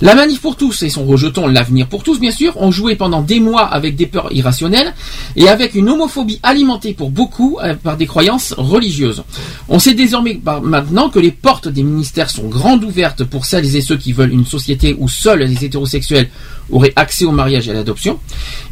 La 0.00 0.14
manif 0.14 0.40
pour 0.40 0.56
tous 0.56 0.82
et 0.82 0.88
son 0.90 1.04
rejeton 1.06 1.46
l'avenir 1.46 1.86
pour 1.88 2.02
tous, 2.02 2.18
bien 2.20 2.30
sûr, 2.30 2.60
ont 2.60 2.70
joué 2.70 2.94
pendant 2.96 3.20
des 3.22 3.40
mois 3.40 3.62
avec 3.64 3.96
des 3.96 4.06
peurs 4.06 4.32
irrationnelles 4.32 4.92
et 5.36 5.48
avec 5.48 5.74
une 5.74 5.88
homophobie 5.88 6.40
alimentée 6.42 6.94
pour 6.94 7.10
beaucoup 7.10 7.58
euh, 7.62 7.74
par 7.74 7.96
des 7.96 8.06
croyances 8.06 8.54
religieuses. 8.56 9.22
On 9.68 9.78
sait 9.78 9.94
désormais 9.94 10.34
par- 10.34 10.62
maintenant 10.62 11.08
que 11.08 11.18
les 11.18 11.30
portes 11.32 11.68
des 11.68 11.82
ministères 11.82 12.30
sont 12.30 12.48
grandes 12.48 12.84
ouvertes 12.84 13.24
pour 13.24 13.44
celles 13.44 13.74
et 13.76 13.80
ceux 13.80 13.96
qui 13.96 14.12
veulent 14.12 14.32
une 14.32 14.46
société 14.46 14.94
où 14.98 15.08
seuls 15.08 15.40
les 15.42 15.64
hétérosexuels 15.64 16.28
auraient 16.70 16.92
accès 16.96 17.24
au 17.24 17.32
mariage 17.32 17.68
et 17.68 17.70
à 17.72 17.74
l'adoption 17.74 18.18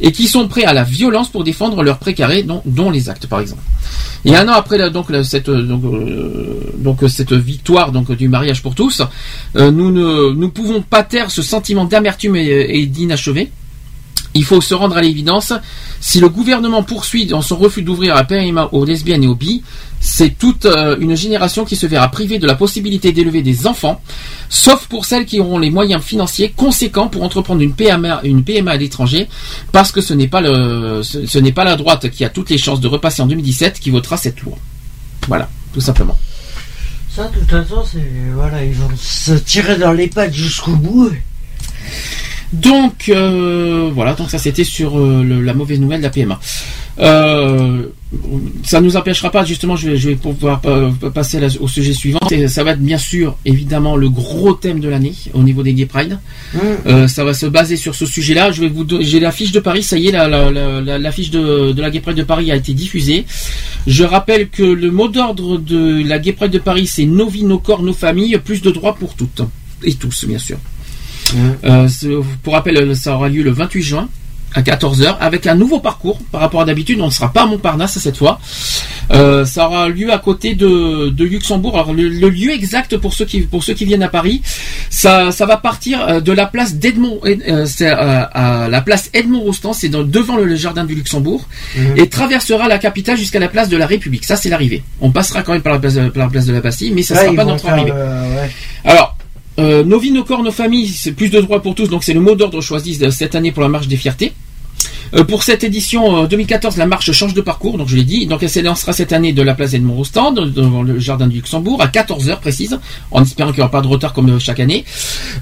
et 0.00 0.12
qui 0.12 0.26
sont 0.26 0.48
prêts 0.48 0.64
à 0.64 0.72
la 0.72 0.82
violence 0.84 1.28
pour 1.28 1.44
défendre 1.44 1.82
leurs 1.82 1.98
précarés, 1.98 2.42
dont, 2.42 2.62
dont 2.64 2.90
les 2.90 3.08
actes 3.10 3.26
par 3.26 3.40
exemple. 3.40 3.62
Et 4.24 4.36
un 4.36 4.48
an 4.48 4.52
après 4.52 4.78
la- 4.78 4.90
donc, 4.90 5.10
la- 5.10 5.24
cette, 5.24 5.48
euh, 5.48 5.62
donc, 5.62 5.82
euh, 5.84 6.72
donc, 6.78 7.02
euh, 7.02 7.08
victoire 7.36 7.92
donc, 7.92 8.12
du 8.12 8.28
mariage 8.28 8.62
pour 8.62 8.74
tous, 8.74 9.02
euh, 9.56 9.70
nous 9.70 9.90
ne 9.90 10.32
nous 10.32 10.48
pouvons 10.48 10.82
pas 10.82 11.02
taire 11.02 11.30
ce 11.30 11.42
sentiment 11.42 11.84
d'amertume 11.84 12.36
et, 12.36 12.86
d'inachevé. 12.86 13.50
Il 14.34 14.44
faut 14.44 14.62
se 14.62 14.72
rendre 14.72 14.96
à 14.96 15.02
l'évidence. 15.02 15.52
Si 16.00 16.18
le 16.18 16.28
gouvernement 16.28 16.82
poursuit 16.82 17.26
dans 17.26 17.42
son 17.42 17.56
refus 17.56 17.82
d'ouvrir 17.82 18.14
la 18.14 18.24
PMA 18.24 18.70
aux 18.72 18.84
lesbiennes 18.84 19.24
et 19.24 19.26
aux 19.26 19.34
bi, 19.34 19.62
c'est 20.00 20.36
toute 20.36 20.66
euh, 20.66 20.96
une 20.98 21.16
génération 21.16 21.64
qui 21.64 21.76
se 21.76 21.86
verra 21.86 22.08
privée 22.08 22.38
de 22.38 22.46
la 22.46 22.54
possibilité 22.54 23.12
d'élever 23.12 23.42
des 23.42 23.66
enfants, 23.66 24.00
sauf 24.48 24.86
pour 24.86 25.04
celles 25.04 25.26
qui 25.26 25.38
auront 25.38 25.58
les 25.58 25.70
moyens 25.70 26.02
financiers 26.02 26.52
conséquents 26.56 27.08
pour 27.08 27.22
entreprendre 27.22 27.60
une 27.60 27.74
PMA, 27.74 28.22
à 28.70 28.76
l'étranger, 28.76 29.28
parce 29.70 29.92
que 29.92 30.00
ce 30.00 30.12
n'est 30.14 30.28
pas 30.28 30.40
le, 30.40 31.02
ce 31.02 31.38
n'est 31.38 31.52
pas 31.52 31.64
la 31.64 31.76
droite 31.76 32.10
qui 32.10 32.24
a 32.24 32.30
toutes 32.30 32.50
les 32.50 32.58
chances 32.58 32.80
de 32.80 32.88
repasser 32.88 33.22
en 33.22 33.26
2017 33.26 33.78
qui 33.78 33.90
votera 33.90 34.16
cette 34.16 34.40
loi. 34.40 34.56
Voilà, 35.28 35.48
tout 35.72 35.80
simplement. 35.80 36.18
Ça, 37.14 37.28
de 37.28 37.38
toute 37.40 37.50
façon, 37.50 37.84
c'est. 37.84 38.00
Voilà, 38.34 38.64
ils 38.64 38.74
vont 38.74 38.88
se 38.96 39.32
tirer 39.32 39.76
dans 39.76 39.92
les 39.92 40.08
pattes 40.08 40.32
jusqu'au 40.32 40.72
bout. 40.72 41.12
Donc 42.52 43.08
euh, 43.08 43.90
voilà, 43.94 44.12
donc 44.14 44.30
ça 44.30 44.38
c'était 44.38 44.64
sur 44.64 44.98
euh, 44.98 45.22
la 45.42 45.54
mauvaise 45.54 45.80
nouvelle 45.80 46.00
de 46.00 46.04
la 46.04 46.10
PMA. 46.10 46.38
Euh, 46.98 47.86
ça 48.64 48.80
nous 48.80 48.96
empêchera 48.96 49.30
pas, 49.30 49.44
justement, 49.44 49.74
je 49.76 49.90
vais, 49.90 49.96
je 49.96 50.10
vais 50.10 50.16
pouvoir 50.16 50.60
euh, 50.66 50.90
passer 51.14 51.40
la- 51.40 51.48
au 51.60 51.68
sujet 51.68 51.92
suivant. 51.94 52.20
Et 52.30 52.46
ça 52.48 52.62
va 52.62 52.72
être 52.72 52.80
bien 52.80 52.98
sûr, 52.98 53.36
évidemment, 53.44 53.96
le 53.96 54.08
gros 54.10 54.52
thème 54.52 54.80
de 54.80 54.88
l'année 54.88 55.14
au 55.34 55.42
niveau 55.42 55.62
des 55.62 55.72
Gay 55.74 55.86
Pride. 55.86 56.18
Euh, 56.86 57.08
ça 57.08 57.24
va 57.24 57.32
se 57.34 57.46
baser 57.46 57.76
sur 57.76 57.94
ce 57.94 58.04
sujet-là. 58.06 58.52
Je 58.52 58.60
vais 58.60 58.68
vous, 58.68 58.86
j'ai 59.00 59.18
la 59.20 59.32
fiche 59.32 59.52
de 59.52 59.60
Paris. 59.60 59.82
Ça 59.82 59.96
y 59.96 60.08
est, 60.08 60.12
la, 60.12 60.28
la, 60.28 60.50
la, 60.50 60.80
la- 60.80 60.98
la 60.98 61.12
fiche 61.12 61.30
de, 61.30 61.72
de 61.72 61.80
la 61.82 61.90
Gay 61.90 62.00
Pride 62.00 62.16
de 62.16 62.22
Paris 62.22 62.50
a 62.52 62.56
été 62.56 62.74
diffusée. 62.74 63.24
Je 63.86 64.04
rappelle 64.04 64.48
que 64.48 64.62
le 64.62 64.90
mot 64.90 65.08
d'ordre 65.08 65.58
de 65.58 66.02
la 66.06 66.18
Gay 66.18 66.32
Pride 66.32 66.52
de 66.52 66.58
Paris, 66.58 66.86
c'est 66.86 67.06
nos 67.06 67.28
vies, 67.28 67.44
nos 67.44 67.58
corps, 67.58 67.82
nos 67.82 67.92
familles, 67.94 68.38
plus 68.44 68.60
de 68.62 68.70
droits 68.70 68.94
pour 68.94 69.14
toutes 69.14 69.42
et 69.84 69.94
tous, 69.94 70.26
bien 70.26 70.38
sûr. 70.38 70.58
Euh, 71.64 71.88
ce- 71.88 72.22
pour 72.42 72.52
rappel, 72.54 72.94
ça 72.94 73.14
aura 73.16 73.28
lieu 73.28 73.42
le 73.42 73.50
28 73.52 73.82
juin 73.82 74.08
à 74.54 74.62
14h 74.62 75.16
avec 75.20 75.46
un 75.46 75.54
nouveau 75.54 75.80
parcours 75.80 76.18
par 76.30 76.40
rapport 76.40 76.60
à 76.60 76.64
d'habitude. 76.64 77.00
On 77.00 77.06
ne 77.06 77.10
sera 77.10 77.32
pas 77.32 77.42
à 77.42 77.46
Montparnasse 77.46 77.98
cette 77.98 78.16
fois. 78.16 78.40
Euh, 79.12 79.44
ça 79.44 79.66
aura 79.66 79.88
lieu 79.88 80.12
à 80.12 80.18
côté 80.18 80.54
de, 80.54 81.08
de 81.10 81.24
Luxembourg. 81.24 81.74
Alors 81.74 81.92
le, 81.92 82.08
le 82.08 82.28
lieu 82.30 82.52
exact 82.52 82.96
pour 82.96 83.14
ceux 83.14 83.24
qui 83.24 83.40
pour 83.40 83.64
ceux 83.64 83.74
qui 83.74 83.84
viennent 83.84 84.02
à 84.02 84.08
Paris, 84.08 84.42
ça, 84.90 85.32
ça 85.32 85.46
va 85.46 85.56
partir 85.56 86.00
euh, 86.08 86.20
de 86.20 86.32
la 86.32 86.46
place 86.46 86.74
d'Edmond, 86.76 87.20
euh, 87.24 87.66
à 88.32 88.68
la 88.68 88.80
place 88.80 89.10
Edmond 89.12 89.40
Rostand, 89.40 89.72
c'est 89.72 89.88
devant 89.88 90.36
le, 90.36 90.44
le 90.44 90.56
jardin 90.56 90.84
du 90.84 90.94
Luxembourg, 90.94 91.46
et 91.96 92.08
traversera 92.08 92.68
la 92.68 92.78
capitale 92.78 93.16
jusqu'à 93.16 93.38
la 93.40 93.48
place 93.48 93.68
de 93.68 93.76
la 93.76 93.86
République. 93.86 94.24
Ça 94.24 94.36
c'est 94.36 94.48
l'arrivée. 94.48 94.82
On 95.00 95.10
passera 95.10 95.42
quand 95.42 95.52
même 95.52 95.62
par 95.62 95.72
la 95.72 95.78
place 95.78 95.94
de, 95.94 96.08
par 96.08 96.24
la 96.24 96.30
place 96.30 96.46
de 96.46 96.52
la 96.52 96.60
Bastille, 96.60 96.92
mais 96.94 97.02
ça 97.02 97.14
Ouais, 97.14 97.24
sera 97.24 97.34
pas 97.34 97.44
notre 97.44 97.68
arrivée. 97.68 97.90
euh, 97.94 98.34
ouais. 98.42 98.50
Alors, 98.84 99.16
euh, 99.58 99.84
nos 99.84 99.98
vies, 99.98 100.10
nos 100.10 100.24
corps, 100.24 100.42
nos 100.42 100.52
familles, 100.52 100.88
c'est 100.88 101.12
plus 101.12 101.28
de 101.28 101.40
droits 101.40 101.62
pour 101.62 101.74
tous, 101.74 101.88
donc 101.88 102.04
c'est 102.04 102.14
le 102.14 102.20
mot 102.20 102.34
d'ordre 102.34 102.60
choisi 102.60 102.98
cette 103.10 103.34
année 103.34 103.52
pour 103.52 103.62
la 103.62 103.68
marche 103.68 103.88
des 103.88 103.96
fiertés. 103.96 104.32
Euh, 105.14 105.24
pour 105.24 105.42
cette 105.42 105.62
édition 105.62 106.24
euh, 106.24 106.26
2014, 106.26 106.78
la 106.78 106.86
marche 106.86 107.12
change 107.12 107.34
de 107.34 107.42
parcours, 107.42 107.76
donc 107.76 107.88
je 107.88 107.96
l'ai 107.96 108.04
dit. 108.04 108.26
Donc 108.26 108.42
elle 108.42 108.48
s'élancera 108.48 108.94
cette 108.94 109.12
année 109.12 109.32
de 109.32 109.42
la 109.42 109.54
place 109.54 109.74
Edmond 109.74 109.94
Rostand, 109.94 110.32
devant 110.32 110.82
le 110.82 110.98
jardin 110.98 111.26
du 111.26 111.36
Luxembourg, 111.36 111.82
à 111.82 111.88
14h 111.88 112.40
précise, 112.40 112.78
en 113.10 113.22
espérant 113.22 113.50
qu'il 113.50 113.58
n'y 113.58 113.62
aura 113.62 113.70
pas 113.70 113.82
de 113.82 113.88
retard 113.88 114.14
comme 114.14 114.40
chaque 114.40 114.60
année. 114.60 114.84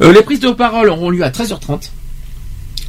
Les 0.01 0.23
prises 0.23 0.41
de 0.41 0.51
parole 0.51 0.89
auront 0.89 1.11
lieu 1.11 1.23
à 1.23 1.31
13h30. 1.31 1.91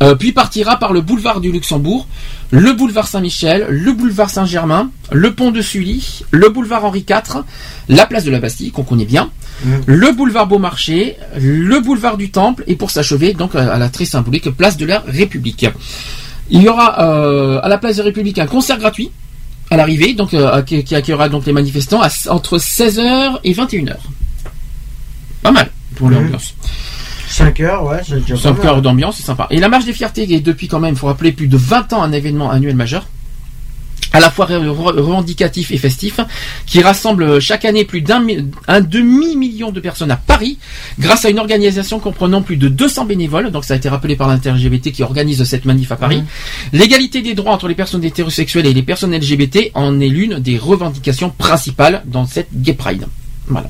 Euh, 0.02 0.16
puis 0.16 0.32
partira 0.32 0.78
par 0.78 0.94
le 0.94 1.02
boulevard 1.02 1.42
du 1.42 1.52
Luxembourg, 1.52 2.08
le 2.50 2.74
boulevard 2.74 3.08
Saint-Michel, 3.08 3.68
le 3.70 3.92
boulevard 3.94 4.32
Saint-Germain, 4.32 4.90
le 5.12 5.36
pont 5.36 5.52
de 5.52 5.62
Sully, 5.62 6.24
le 6.32 6.50
boulevard 6.50 6.86
Henri 6.86 7.06
IV, 7.08 7.44
la 7.88 8.08
place 8.08 8.24
de 8.24 8.32
la 8.32 8.40
Bastille 8.40 8.72
qu'on 8.72 8.84
connaît 8.84 9.06
bien, 9.06 9.30
le 9.86 10.12
boulevard 10.12 10.48
Beaumarchais, 10.48 11.18
le 11.38 11.80
boulevard 11.82 12.18
du 12.18 12.32
Temple 12.32 12.64
et 12.68 12.76
pour 12.76 12.92
s'achever 12.92 13.34
donc 13.34 13.56
à 13.56 13.78
la 13.78 13.90
très 13.90 14.06
symbolique 14.06 14.50
place 14.52 14.78
de 14.78 14.86
la 14.86 15.00
République. 15.08 15.66
Il 16.50 16.62
y 16.62 16.68
aura 16.70 17.02
euh, 17.04 17.60
à 17.64 17.68
la 17.70 17.78
place 17.78 17.96
de 17.98 18.02
la 18.02 18.06
République 18.08 18.40
un 18.40 18.48
concert 18.48 18.78
gratuit 18.78 19.12
à 19.70 19.78
l'arrivée, 19.78 20.14
donc 20.14 20.34
euh, 20.34 20.62
qui, 20.64 20.84
qui 20.84 20.96
accueillera 20.96 21.30
donc 21.30 21.46
les 21.46 21.54
manifestants 21.54 22.02
à- 22.02 22.10
entre 22.30 22.58
16h 22.58 23.40
et 23.44 23.54
21h. 23.54 23.96
Pas 25.42 25.52
mal 25.52 25.72
pour 25.96 26.08
Mhm. 26.10 26.16
l'ambiance. 26.16 26.54
5 27.30 27.60
heures, 27.62 27.86
ouais, 27.86 28.02
c'est 28.06 28.20
déjà 28.20 28.36
pas 28.36 28.42
5 28.42 28.58
mal. 28.58 28.68
heures 28.68 28.82
d'ambiance, 28.82 29.16
c'est 29.18 29.24
sympa. 29.24 29.48
Et 29.52 29.60
la 29.60 29.70
marche 29.70 29.86
des 29.86 29.94
fiertés 29.94 30.24
est 30.34 30.42
depuis 30.42 30.68
quand 30.68 30.80
même, 30.82 30.96
il 30.96 30.98
faut 30.98 31.08
rappeler, 31.08 31.32
plus 31.32 31.48
de 31.48 31.56
20 31.56 31.94
ans 31.94 32.04
un 32.04 32.12
événement 32.12 32.52
annuel 32.52 32.76
majeur, 32.76 33.08
à 34.14 34.20
la 34.20 34.30
fois 34.30 34.46
re- 34.46 34.60
re- 34.66 35.00
revendicatif 35.00 35.72
et 35.72 35.78
festif, 35.78 36.20
qui 36.66 36.82
rassemble 36.82 37.40
chaque 37.40 37.66
année 37.66 37.86
plus 37.86 38.02
d'un 38.02 38.20
mi- 38.20 38.46
un 38.68 38.82
demi-million 38.82 39.72
de 39.72 39.80
personnes 39.80 40.12
à 40.12 40.18
Paris, 40.18 40.58
grâce 41.00 41.26
à 41.26 41.30
une 41.30 41.40
organisation 41.40 42.00
comprenant 42.00 42.42
plus 42.42 42.58
de 42.58 42.68
200 42.68 43.06
bénévoles, 43.06 43.52
donc 43.52 43.66
ça 43.66 43.74
a 43.74 43.78
été 43.78 43.90
rappelé 43.90 44.16
par 44.16 44.28
l'inter-LGBT 44.28 44.92
qui 44.92 45.04
organise 45.04 45.44
cette 45.44 45.66
manif 45.66 45.92
à 45.92 45.96
Paris. 45.96 46.24
L'égalité 46.74 47.22
des 47.22 47.34
droits 47.34 47.54
entre 47.54 47.68
les 47.68 47.76
personnes 47.76 48.04
hétérosexuelles 48.04 48.66
et 48.66 48.74
les 48.74 48.84
personnes 48.84 49.16
LGBT 49.16 49.72
en 49.74 50.00
est 50.00 50.08
l'une 50.10 50.40
des 50.40 50.58
revendications 50.58 51.30
principales 51.30 52.04
dans 52.06 52.26
cette 52.26 52.50
Gay 52.54 52.74
Pride. 52.74 53.06
Voilà. 53.48 53.70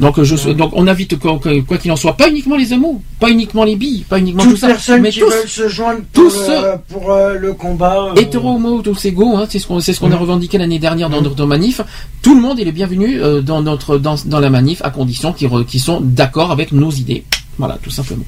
Donc, 0.00 0.20
je, 0.20 0.50
donc 0.50 0.72
on 0.74 0.88
invite 0.88 1.16
quoi 1.20 1.38
qu'il 1.78 1.92
en 1.92 1.96
soit, 1.96 2.16
pas 2.16 2.28
uniquement 2.28 2.56
les 2.56 2.72
homos, 2.72 3.00
pas 3.20 3.30
uniquement 3.30 3.62
les 3.62 3.76
billes, 3.76 4.04
pas 4.08 4.18
uniquement 4.18 4.42
tout 4.42 4.50
Toutes 4.50 4.58
ça, 4.58 4.66
personnes 4.66 5.02
mais 5.02 5.10
qui 5.10 5.20
tous, 5.20 5.26
veulent 5.30 5.48
se 5.48 5.68
joindre 5.68 6.00
pour, 6.12 6.24
tous 6.24 6.36
euh, 6.48 6.76
pour 6.88 7.12
euh, 7.12 7.34
le 7.38 7.52
combat. 7.52 8.08
euh, 8.10 8.20
hétéro, 8.20 8.56
homo, 8.56 8.82
tous 8.82 9.04
égaux, 9.04 9.36
hein, 9.36 9.46
c'est 9.48 9.60
ce 9.60 9.68
qu'on 9.68 9.78
ce 9.78 9.92
qu'on 10.00 10.10
a 10.10 10.16
revendiqué 10.16 10.58
l'année 10.58 10.80
dernière 10.80 11.08
dans 11.10 11.22
notre 11.22 11.46
manif. 11.46 11.80
Tout 12.22 12.34
le 12.34 12.40
monde 12.40 12.58
est 12.58 12.64
le 12.64 12.72
bienvenu 12.72 13.20
euh, 13.22 13.40
dans 13.40 13.62
notre 13.62 13.98
dans, 13.98 14.16
dans 14.26 14.40
la 14.40 14.50
manif 14.50 14.82
à 14.82 14.90
condition 14.90 15.32
qu'ils 15.32 15.80
sont 15.80 16.00
d'accord 16.00 16.50
avec 16.50 16.72
nos 16.72 16.90
idées. 16.90 17.22
Voilà, 17.58 17.78
tout 17.80 17.90
simplement. 17.90 18.24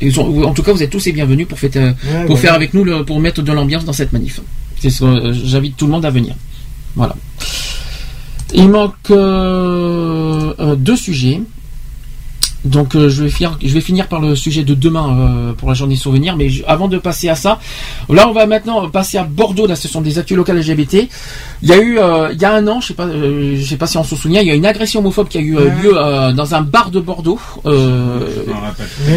Ils 0.00 0.14
sont- 0.14 0.42
en 0.44 0.54
tout 0.54 0.62
cas, 0.62 0.72
vous 0.72 0.82
êtes 0.82 0.88
tous 0.88 1.04
les 1.04 1.12
bienvenus 1.12 1.46
pour, 1.46 1.58
Ouais, 1.62 1.92
pour 2.24 2.36
ouais. 2.36 2.40
faire 2.40 2.54
avec 2.54 2.72
nous 2.72 2.84
le- 2.84 3.04
pour 3.04 3.20
mettre 3.20 3.42
de 3.42 3.52
l'ambiance 3.52 3.84
dans 3.84 3.92
cette 3.92 4.14
manif. 4.14 4.40
C'est 4.80 4.88
ce 4.88 5.00
que 5.04 5.32
j'invite 5.34 5.76
tout 5.76 5.84
le 5.84 5.92
monde 5.92 6.06
à 6.06 6.10
venir. 6.10 6.34
Voilà. 6.96 7.14
Il 8.54 8.68
manque 8.68 8.94
euh, 9.10 10.52
euh, 10.58 10.74
deux 10.76 10.96
sujets. 10.96 11.40
Donc 12.62 12.94
euh, 12.94 13.08
je 13.08 13.22
vais 13.24 13.30
finir, 13.30 13.58
je 13.64 13.72
vais 13.72 13.80
finir 13.80 14.06
par 14.06 14.20
le 14.20 14.36
sujet 14.36 14.64
de 14.64 14.74
demain 14.74 15.16
euh, 15.48 15.52
pour 15.54 15.68
la 15.70 15.74
journée 15.74 15.96
souvenir. 15.96 16.36
Mais 16.36 16.50
je- 16.50 16.62
avant 16.66 16.88
de 16.88 16.98
passer 16.98 17.30
à 17.30 17.34
ça, 17.34 17.58
là 18.10 18.28
on 18.28 18.32
va 18.34 18.44
maintenant 18.46 18.86
passer 18.90 19.16
à 19.16 19.24
Bordeaux. 19.24 19.66
Là, 19.66 19.76
ce 19.76 19.88
sont 19.88 20.02
des 20.02 20.18
actus 20.18 20.36
locales 20.36 20.58
LGBT. 20.58 21.08
Il 21.62 21.68
y 21.70 21.72
a 21.72 21.78
eu, 21.80 21.98
euh, 21.98 22.28
il 22.34 22.38
y 22.40 22.44
a 22.44 22.52
un 22.52 22.68
an, 22.68 22.82
je 22.82 22.88
sais 22.88 22.94
pas, 22.94 23.06
euh, 23.06 23.56
je 23.58 23.64
sais 23.64 23.76
pas 23.78 23.86
si 23.86 23.96
on 23.96 24.04
se 24.04 24.14
souvient, 24.14 24.42
il 24.42 24.46
y 24.48 24.50
a 24.50 24.54
une 24.54 24.66
agression 24.66 25.00
homophobe 25.00 25.28
qui 25.28 25.38
a 25.38 25.40
eu 25.40 25.56
Ouais. 25.56 25.70
lieu 25.82 25.92
euh, 25.96 26.32
dans 26.32 26.54
un 26.54 26.60
bar 26.60 26.90
de 26.90 27.00
Bordeaux. 27.00 27.40
Euh, 27.64 28.26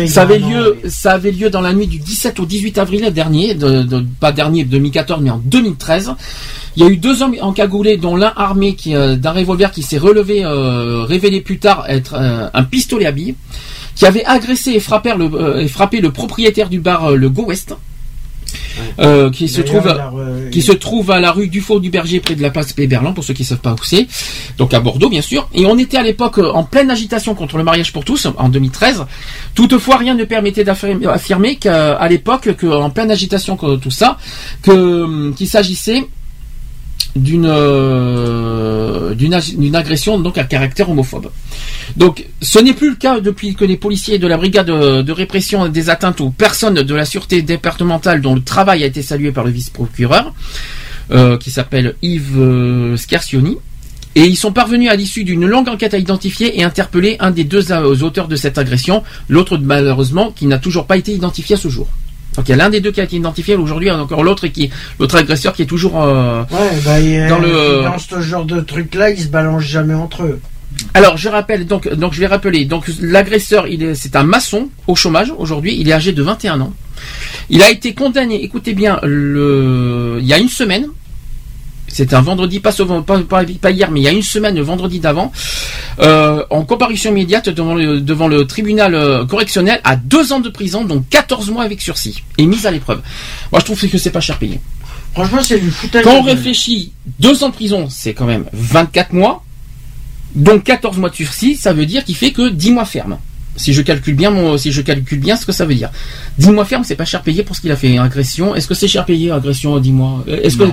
ça 0.07 0.21
avait 0.21 0.39
lieu, 0.39 0.77
ça 0.87 1.11
avait 1.11 1.31
lieu 1.31 1.49
dans 1.49 1.59
la 1.61 1.73
nuit 1.73 1.87
du 1.87 1.97
17 1.99 2.39
au 2.39 2.45
18 2.45 2.77
avril 2.77 3.11
dernier, 3.13 3.55
de, 3.55 3.83
de- 3.83 4.05
pas 4.21 4.31
dernier 4.31 4.63
2014 4.63 5.19
mais 5.21 5.31
en 5.31 5.41
2013. 5.43 6.13
Il 6.75 6.83
y 6.83 6.85
a 6.85 6.89
eu 6.89 6.97
deux 6.97 7.21
hommes 7.21 7.35
encagoulés, 7.39 7.97
dont 7.97 8.15
l'un 8.15 8.33
armé 8.35 8.75
euh, 8.87 9.15
d'un 9.15 9.31
revolver 9.31 9.71
qui 9.71 9.83
s'est 9.83 9.97
relevé, 9.97 10.43
euh, 10.43 11.03
révélé 11.03 11.41
plus 11.41 11.59
tard 11.59 11.85
être 11.87 12.15
euh, 12.15 12.49
un 12.53 12.63
pistolet 12.63 13.05
à 13.05 13.11
billes, 13.11 13.35
qui 13.95 14.05
avait 14.05 14.25
agressé 14.25 14.71
et 14.71 14.79
frappé 14.79 15.13
le, 15.15 15.25
euh, 15.25 15.59
et 15.61 15.67
frappé 15.67 16.01
le 16.01 16.11
propriétaire 16.11 16.69
du 16.69 16.79
bar, 16.79 17.11
euh, 17.11 17.15
le 17.15 17.29
Go 17.29 17.45
West. 17.45 17.75
euh, 18.99 19.31
qui 19.31 19.47
se 19.47 19.61
trouve 19.61 19.91
qui 20.51 20.61
se 20.61 20.71
trouve 20.71 21.09
à 21.11 21.19
la 21.19 21.31
rue 21.31 21.47
du 21.47 21.61
Faux 21.61 21.79
du 21.79 21.89
Berger 21.89 22.19
près 22.19 22.35
de 22.35 22.41
la 22.41 22.49
place 22.51 22.73
Péberlan 22.73 23.13
pour 23.13 23.23
ceux 23.23 23.33
qui 23.33 23.41
ne 23.43 23.47
savent 23.47 23.59
pas 23.59 23.73
où 23.73 23.83
c'est. 23.83 24.07
Donc 24.57 24.73
à 24.73 24.79
Bordeaux 24.79 25.09
bien 25.09 25.21
sûr. 25.21 25.47
Et 25.53 25.65
on 25.65 25.77
était 25.77 25.97
à 25.97 26.03
l'époque 26.03 26.37
en 26.39 26.63
pleine 26.63 26.91
agitation 26.91 27.33
contre 27.33 27.57
le 27.57 27.63
mariage 27.63 27.91
pour 27.93 28.05
tous 28.05 28.27
en 28.37 28.49
2013 28.49 29.05
toutefois 29.55 29.97
rien 29.97 30.13
ne 30.15 30.23
permettait 30.23 30.63
d'affirmer 30.63 31.05
affirmer 31.07 31.55
qu'à 31.55 32.07
l'époque 32.07 32.55
que 32.55 32.67
en 32.67 32.89
pleine 32.89 33.11
agitation 33.11 33.57
que 33.57 33.75
tout 33.77 33.91
ça 33.91 34.17
que 34.61 34.71
hum, 34.71 35.33
qu'il 35.35 35.47
s'agissait 35.47 36.03
d'une 37.15 37.45
euh, 37.47 39.13
d'une 39.13 39.33
ag- 39.33 39.57
d'une 39.57 39.75
agression 39.75 40.19
donc 40.19 40.37
à 40.37 40.43
caractère 40.43 40.89
homophobe. 40.89 41.29
Donc 41.97 42.25
ce 42.41 42.59
n'est 42.59 42.73
plus 42.73 42.89
le 42.89 42.95
cas 42.95 43.19
depuis 43.19 43.55
que 43.55 43.65
les 43.65 43.77
policiers 43.77 44.17
de 44.17 44.27
la 44.27 44.37
brigade 44.37 44.67
de, 44.67 45.11
répression 45.11 45.67
des 45.67 45.89
atteintes 45.89 46.21
aux 46.21 46.31
personnes 46.31 46.81
de 46.81 46.95
la 46.95 47.05
sûreté 47.05 47.41
départementale 47.41 48.21
dont 48.21 48.35
le 48.35 48.41
travail 48.41 48.83
a 48.83 48.87
été 48.87 49.01
salué 49.01 49.31
par 49.31 49.43
le 49.43 49.51
vice-procureur 49.51 50.33
euh, 51.11 51.37
qui 51.37 51.51
s'appelle 51.51 51.95
Yves 52.01 52.37
euh. 52.37 52.97
Et 54.15 54.25
ils 54.25 54.37
sont 54.37 54.51
parvenus 54.51 54.89
à 54.89 54.95
l'issue 54.95 55.23
d'une 55.23 55.45
longue 55.45 55.69
enquête 55.69 55.93
à 55.93 55.97
identifier 55.97 56.59
et 56.59 56.63
interpeller 56.63 57.17
un 57.19 57.31
des 57.31 57.43
deux 57.43 57.71
euh, 57.71 57.95
auteurs 58.01 58.27
de 58.27 58.35
cette 58.35 58.57
agression, 58.59 59.03
l'autre 59.27 59.57
malheureusement 59.57 60.31
qui 60.31 60.45
n'a 60.45 60.59
toujours 60.59 60.85
pas 60.85 60.97
été 60.97 61.13
identifié 61.13 61.55
à 61.55 61.59
ce 61.59 61.67
jour. 61.67 61.87
Donc 62.35 62.47
il 62.47 62.51
y 62.51 62.53
a 62.53 62.57
l'un 62.57 62.69
des 62.69 62.81
deux 62.81 62.91
qui 62.91 62.99
a 63.01 63.03
été 63.03 63.15
identifié 63.15 63.55
aujourd'hui, 63.55 63.87
il 63.87 63.91
y 63.91 63.95
a 63.95 63.97
encore 64.01 64.23
l'autre 64.23 64.47
qui 64.47 64.69
l'autre 64.99 65.15
agresseur 65.17 65.53
qui 65.53 65.61
est 65.61 65.65
toujours 65.67 66.01
euh, 66.01 66.41
Ouais, 66.51 66.69
bah, 66.85 66.99
il- 66.99 67.27
dans 67.27 67.39
le 67.39 67.83
dans 67.83 67.97
ce 67.99 68.21
genre 68.21 68.45
de 68.45 68.59
truc-là, 68.61 69.11
ils 69.11 69.19
se 69.21 69.27
balancent 69.27 69.63
jamais 69.63 69.93
entre 69.93 70.23
eux. 70.23 70.39
alors 70.95 71.15
je 71.17 71.29
rappelle 71.29 71.65
donc 71.67 71.87
donc 71.93 72.13
je 72.13 72.19
vais 72.19 72.27
rappeler. 72.27 72.65
Donc 72.65 72.85
l'agresseur 73.01 73.67
il 73.67 73.83
est 73.83 73.95
c'est 73.95 74.15
un 74.15 74.23
maçon 74.23 74.69
au 74.87 74.95
chômage 74.95 75.31
aujourd'hui. 75.37 75.75
Il 75.79 75.87
est 75.89 75.93
âgé 75.93 76.11
de 76.11 76.23
21 76.23 76.59
ans. 76.61 76.73
Il 77.49 77.61
a 77.61 77.69
été 77.69 77.93
condamné 77.93 78.43
écoutez 78.43 78.73
bien 78.73 78.99
le 79.03 80.17
il 80.21 80.25
y 80.27 80.33
a 80.33 80.39
une 80.39 80.49
semaine 80.49 80.87
c'était 81.93 82.15
un 82.15 82.21
vendredi 82.21 82.59
pas, 82.59 82.71
ce- 82.73 82.83
pas, 82.83 83.19
pas- 83.19 83.43
pas 83.61 83.71
hier 83.71 83.89
mais 83.91 84.01
il 84.01 84.03
y 84.03 84.07
a 84.07 84.11
une 84.11 84.21
semaine 84.23 84.55
le 84.55 84.61
vendredi 84.63 84.99
d'avant 84.99 85.31
euh, 85.99 86.43
en 86.49 86.63
comparution 86.65 87.11
immédiate 87.11 87.47
devant 87.49 87.75
le, 87.75 88.01
devant 88.01 88.27
le 88.27 88.45
tribunal 88.45 88.95
euh, 88.95 89.25
correctionnel 89.25 89.79
à 89.85 89.95
deux 89.95 90.33
ans 90.33 90.39
de 90.41 90.49
prison 90.49 90.83
donc 90.83 91.07
14 91.09 91.49
mois 91.51 91.63
avec 91.63 91.81
sursis 91.81 92.23
et 92.37 92.45
mise 92.45 92.65
à 92.65 92.71
l'épreuve 92.71 93.01
moi 93.51 93.59
je 93.61 93.65
trouve 93.65 93.79
que 93.89 93.97
c'est 93.97 94.11
pas 94.11 94.19
cher 94.21 94.37
payé 94.37 94.59
Franchement, 95.13 95.43
c'est 95.43 95.59
du 95.59 95.69
foutage. 95.69 96.03
quand 96.05 96.15
on 96.15 96.23
réfléchit, 96.23 96.91
deux 97.19 97.43
ans 97.43 97.49
de 97.49 97.53
prison, 97.53 97.87
c'est 97.87 98.15
quand 98.15 98.25
même 98.25 98.45
24 98.51 99.13
mois. 99.13 99.43
Donc 100.33 100.63
14 100.63 100.97
mois 100.97 101.11
de 101.11 101.15
sursis, 101.15 101.55
ça 101.55 101.71
veut 101.71 101.85
dire 101.85 102.03
qu'il 102.03 102.15
fait 102.15 102.31
que 102.31 102.49
10 102.49 102.71
mois 102.71 102.85
ferme. 102.85 103.19
Si 103.55 103.71
je 103.73 103.81
calcule 103.81 104.15
bien 104.15 104.31
mon, 104.31 104.57
si 104.57 104.71
je 104.71 104.81
calcule 104.81 105.19
bien 105.19 105.35
ce 105.35 105.45
que 105.45 105.51
ça 105.51 105.65
veut 105.65 105.75
dire. 105.75 105.89
10 106.39 106.49
mois 106.51 106.65
ferme, 106.65 106.83
c'est 106.83 106.95
pas 106.95 107.05
cher 107.05 107.21
payé 107.21 107.43
pour 107.43 107.55
ce 107.55 107.61
qu'il 107.61 107.71
a 107.71 107.75
fait. 107.75 107.97
Agression, 107.97 108.55
est-ce 108.55 108.67
que 108.67 108.73
c'est 108.73 108.87
cher 108.87 109.05
payé, 109.05 109.31
agression, 109.31 109.77
10 109.79 109.91
mois? 109.91 110.23
Est-ce 110.27 110.57
que, 110.57 110.63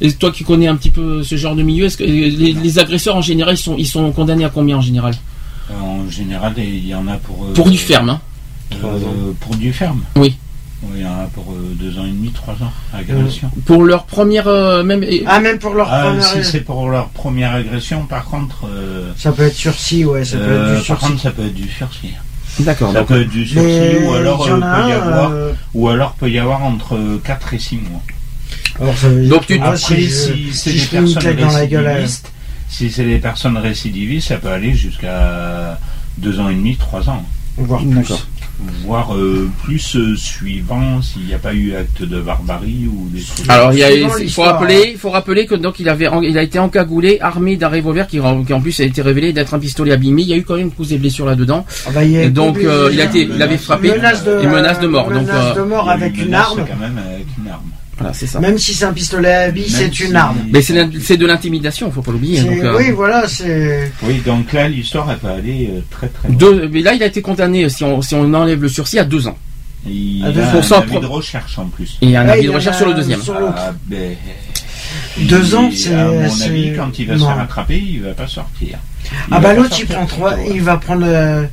et 0.00 0.12
toi 0.12 0.30
qui 0.32 0.42
connais 0.44 0.66
un 0.66 0.76
petit 0.76 0.90
peu 0.90 1.22
ce 1.22 1.36
genre 1.36 1.54
de 1.54 1.62
milieu, 1.62 1.84
est-ce 1.86 1.96
que 1.98 2.04
les, 2.04 2.30
les 2.30 2.78
agresseurs 2.78 3.16
en 3.16 3.20
général, 3.22 3.54
ils 3.54 3.58
sont, 3.58 3.76
ils 3.76 3.86
sont 3.86 4.10
condamnés 4.12 4.44
à 4.44 4.48
combien 4.48 4.78
en 4.78 4.80
général? 4.80 5.14
En 5.70 6.08
général, 6.10 6.54
il 6.56 6.86
y 6.88 6.94
en 6.94 7.06
a 7.08 7.16
pour. 7.16 7.44
euh, 7.44 7.52
Pour 7.52 7.68
du 7.70 7.78
ferme, 7.78 8.08
hein? 8.10 8.20
euh, 8.84 9.32
pour 9.40 9.54
du 9.56 9.72
ferme. 9.72 10.00
Oui. 10.16 10.34
Oui, 10.82 10.92
il 10.96 11.02
y 11.02 11.06
en 11.06 11.12
a 11.20 11.24
pour 11.34 11.52
euh, 11.52 11.74
deux 11.78 11.98
ans 11.98 12.06
et 12.06 12.08
demi, 12.10 12.30
trois 12.30 12.54
ans, 12.54 12.72
agression. 12.94 13.50
Pour 13.66 13.84
leur 13.84 14.04
première, 14.06 14.48
euh, 14.48 14.82
même, 14.82 15.04
Ah, 15.26 15.38
même 15.38 15.58
pour 15.58 15.74
leur 15.74 15.88
Ah, 15.92 16.04
première. 16.06 16.24
si 16.24 16.42
c'est 16.42 16.60
pour 16.62 16.88
leur 16.88 17.10
première 17.10 17.52
agression, 17.52 18.06
par 18.06 18.24
contre. 18.24 18.64
euh, 18.66 19.12
Ça 19.18 19.30
peut 19.32 19.42
être 19.42 19.54
sursis, 19.54 20.06
ouais, 20.06 20.24
ça 20.24 20.38
peut 20.38 20.44
euh, 20.44 20.72
être 20.76 20.80
du 20.82 20.88
par 20.88 20.98
sursis. 20.98 21.06
contre, 21.12 21.22
ça 21.22 21.30
peut 21.32 21.44
être 21.44 21.54
du 21.54 21.68
sursis. 21.68 22.12
D'accord. 22.58 22.92
Ça 22.92 23.04
peut 23.04 23.22
être 23.22 23.28
du 23.30 23.46
sursis, 23.46 23.66
Mais 23.66 24.06
ou 24.06 24.12
alors 24.12 24.44
il 24.46 24.52
euh, 24.52 24.60
a 24.60 24.82
peut 24.82 24.88
y 24.88 24.92
avoir, 24.92 25.30
euh, 25.30 25.52
ou 25.74 25.88
alors 25.88 26.12
peut 26.14 26.30
y 26.30 26.38
avoir 26.38 26.62
entre 26.62 26.98
4 27.24 27.54
et 27.54 27.58
6 27.58 27.76
mois. 27.76 28.02
Alors, 28.80 28.96
ça 28.96 29.08
veut 29.08 29.22
dire 29.22 29.30
Donc, 29.30 29.46
tu- 29.46 29.60
Après, 29.60 29.76
si, 29.76 30.10
si, 30.10 30.48
je, 30.48 30.52
c'est 30.52 30.70
si 30.70 30.78
des 30.78 30.86
personnes 30.86 31.36
dans 31.36 31.52
la 31.52 31.66
gueule 31.66 32.06
si 32.68 32.90
c'est 32.90 33.04
des 33.04 33.18
personnes 33.18 33.56
récidivistes, 33.56 34.28
ça 34.28 34.36
peut 34.36 34.48
aller 34.48 34.74
jusqu'à 34.74 35.78
2 36.18 36.38
ans 36.40 36.48
et 36.48 36.54
demi, 36.54 36.76
3 36.76 37.10
ans. 37.10 37.24
Voire 37.56 37.82
D'accord. 37.82 38.18
plus. 38.18 38.39
Voire 38.84 39.14
euh, 39.14 39.48
plus 39.64 39.96
euh, 39.96 40.16
suivant 40.16 41.00
s'il 41.02 41.26
n'y 41.26 41.34
a 41.34 41.38
pas 41.38 41.54
eu 41.54 41.74
acte 41.74 42.02
de 42.02 42.20
barbarie 42.20 42.88
ou 42.92 43.08
des 43.12 43.22
trucs. 43.22 43.48
Alors 43.48 43.72
il, 43.72 43.78
y 43.78 43.84
a- 43.84 43.90
il 43.92 44.30
faut 44.30 44.42
rappeler, 44.42 44.90
il 44.92 44.98
faut 44.98 45.10
rappeler 45.10 45.46
que 45.46 45.54
donc 45.54 45.80
il 45.80 45.88
avait, 45.88 46.08
il 46.22 46.36
a 46.38 46.42
été 46.42 46.58
encagoulé, 46.58 47.18
armé 47.20 47.56
d'un 47.56 47.68
revolver 47.68 48.06
qui, 48.06 48.18
qui 48.46 48.52
en 48.52 48.60
plus 48.60 48.80
a 48.80 48.84
été 48.84 49.02
révélé 49.02 49.32
d'être 49.32 49.54
un 49.54 49.58
pistolet 49.58 49.92
abîmé. 49.92 50.22
Il 50.22 50.28
y 50.28 50.32
a 50.32 50.36
eu 50.36 50.42
quand 50.44 50.56
même 50.56 50.70
des 50.88 50.98
blessures 50.98 51.26
là-dedans. 51.26 51.64
Ah 51.86 51.90
bah, 51.94 52.00
donc 52.30 52.58
euh, 52.58 52.90
il 52.92 53.00
a 53.00 53.04
été, 53.04 53.22
il 53.34 53.42
avait 53.42 53.58
frappé 53.58 53.90
Menace 53.90 54.24
de, 54.24 54.40
et 54.42 54.46
menace 54.46 54.80
de 54.80 54.86
mort. 54.86 55.10
Donc 55.10 55.22
menace 55.22 55.56
euh, 55.56 55.60
de 55.62 55.68
mort 55.68 55.88
une 55.90 56.34
arme. 56.34 56.64
quand 56.68 56.78
même 56.80 56.98
avec 56.98 57.26
une 57.38 57.48
arme. 57.48 57.70
Voilà, 58.00 58.14
c'est 58.14 58.26
ça. 58.26 58.40
Même 58.40 58.58
si 58.58 58.72
c'est 58.74 58.84
un 58.86 58.92
pistolet 58.92 59.32
à 59.32 59.50
billes, 59.50 59.68
c'est 59.70 59.94
si- 59.94 60.04
une 60.04 60.16
arme. 60.16 60.38
Mais 60.50 60.62
c'est 60.62 61.16
de 61.18 61.26
l'intimidation, 61.26 61.90
faut 61.92 62.02
pas 62.02 62.12
l'oublier. 62.12 62.40
Euh, 62.40 62.76
Oui, 62.78 62.90
voilà, 62.90 63.28
c'est. 63.28 63.92
Oui, 64.02 64.20
donc 64.24 64.52
là, 64.52 64.68
l'histoire, 64.68 65.10
elle 65.10 65.18
peut 65.18 65.28
aller 65.28 65.70
euh, 65.72 65.80
très 65.90 66.08
très 66.08 66.28
loin. 66.28 66.36
deux- 66.36 66.68
mais 66.72 66.80
là 66.82 66.94
il 66.94 67.02
a 67.02 67.06
été 67.06 67.20
condamné 67.22 67.68
si 67.68 67.84
on, 67.84 68.00
si 68.02 68.14
on 68.14 68.32
enlève 68.34 68.62
le 68.62 68.68
sursis 68.68 68.98
à 68.98 69.04
deux 69.04 69.28
ans. 69.28 69.36
Il 69.86 70.24
a 70.24 70.30
pour 70.30 70.40
un 70.40 70.78
avis 70.80 70.86
pro- 70.90 71.00
de 71.00 71.06
recherche 71.06 71.58
en 71.58 71.66
plus. 71.66 71.98
Et 72.02 72.06
il 72.06 72.10
y 72.10 72.16
a 72.16 72.22
un 72.22 72.26
Ouais, 72.26 72.32
avis 72.32 72.46
de 72.46 72.50
recherche 72.50 72.76
sur 72.78 72.86
le 72.88 72.94
deuxième. 72.94 73.22
sur. 73.22 73.34
Ah, 73.56 73.72
ben, 73.86 74.16
Deux 75.18 75.54
ans, 75.54 75.70
c'est- 75.72 75.94
À 75.94 76.06
mon 76.08 76.40
avis, 76.42 76.72
quand 76.76 76.98
il 76.98 77.06
va 77.06 77.14
non. 77.14 77.20
se 77.20 77.24
faire 77.26 77.38
attraper, 77.40 77.78
il 77.86 78.02
va 78.02 78.12
pas 78.12 78.26
sortir. 78.26 78.78
Il 79.04 79.08
Ah 79.30 79.40
va 79.40 79.40
bah 79.40 79.54
l'autre 79.54 79.76
il 79.78 79.86
prend 79.86 80.06
trois, 80.06 80.34
tôt, 80.34 80.40
il 80.52 80.62
va 80.62 80.76
prendre 80.76 81.04
euh, 81.06 81.44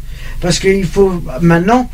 parce 0.41 0.59
qu'il 0.59 0.85
faut 0.85 1.23
maintenant 1.41 1.89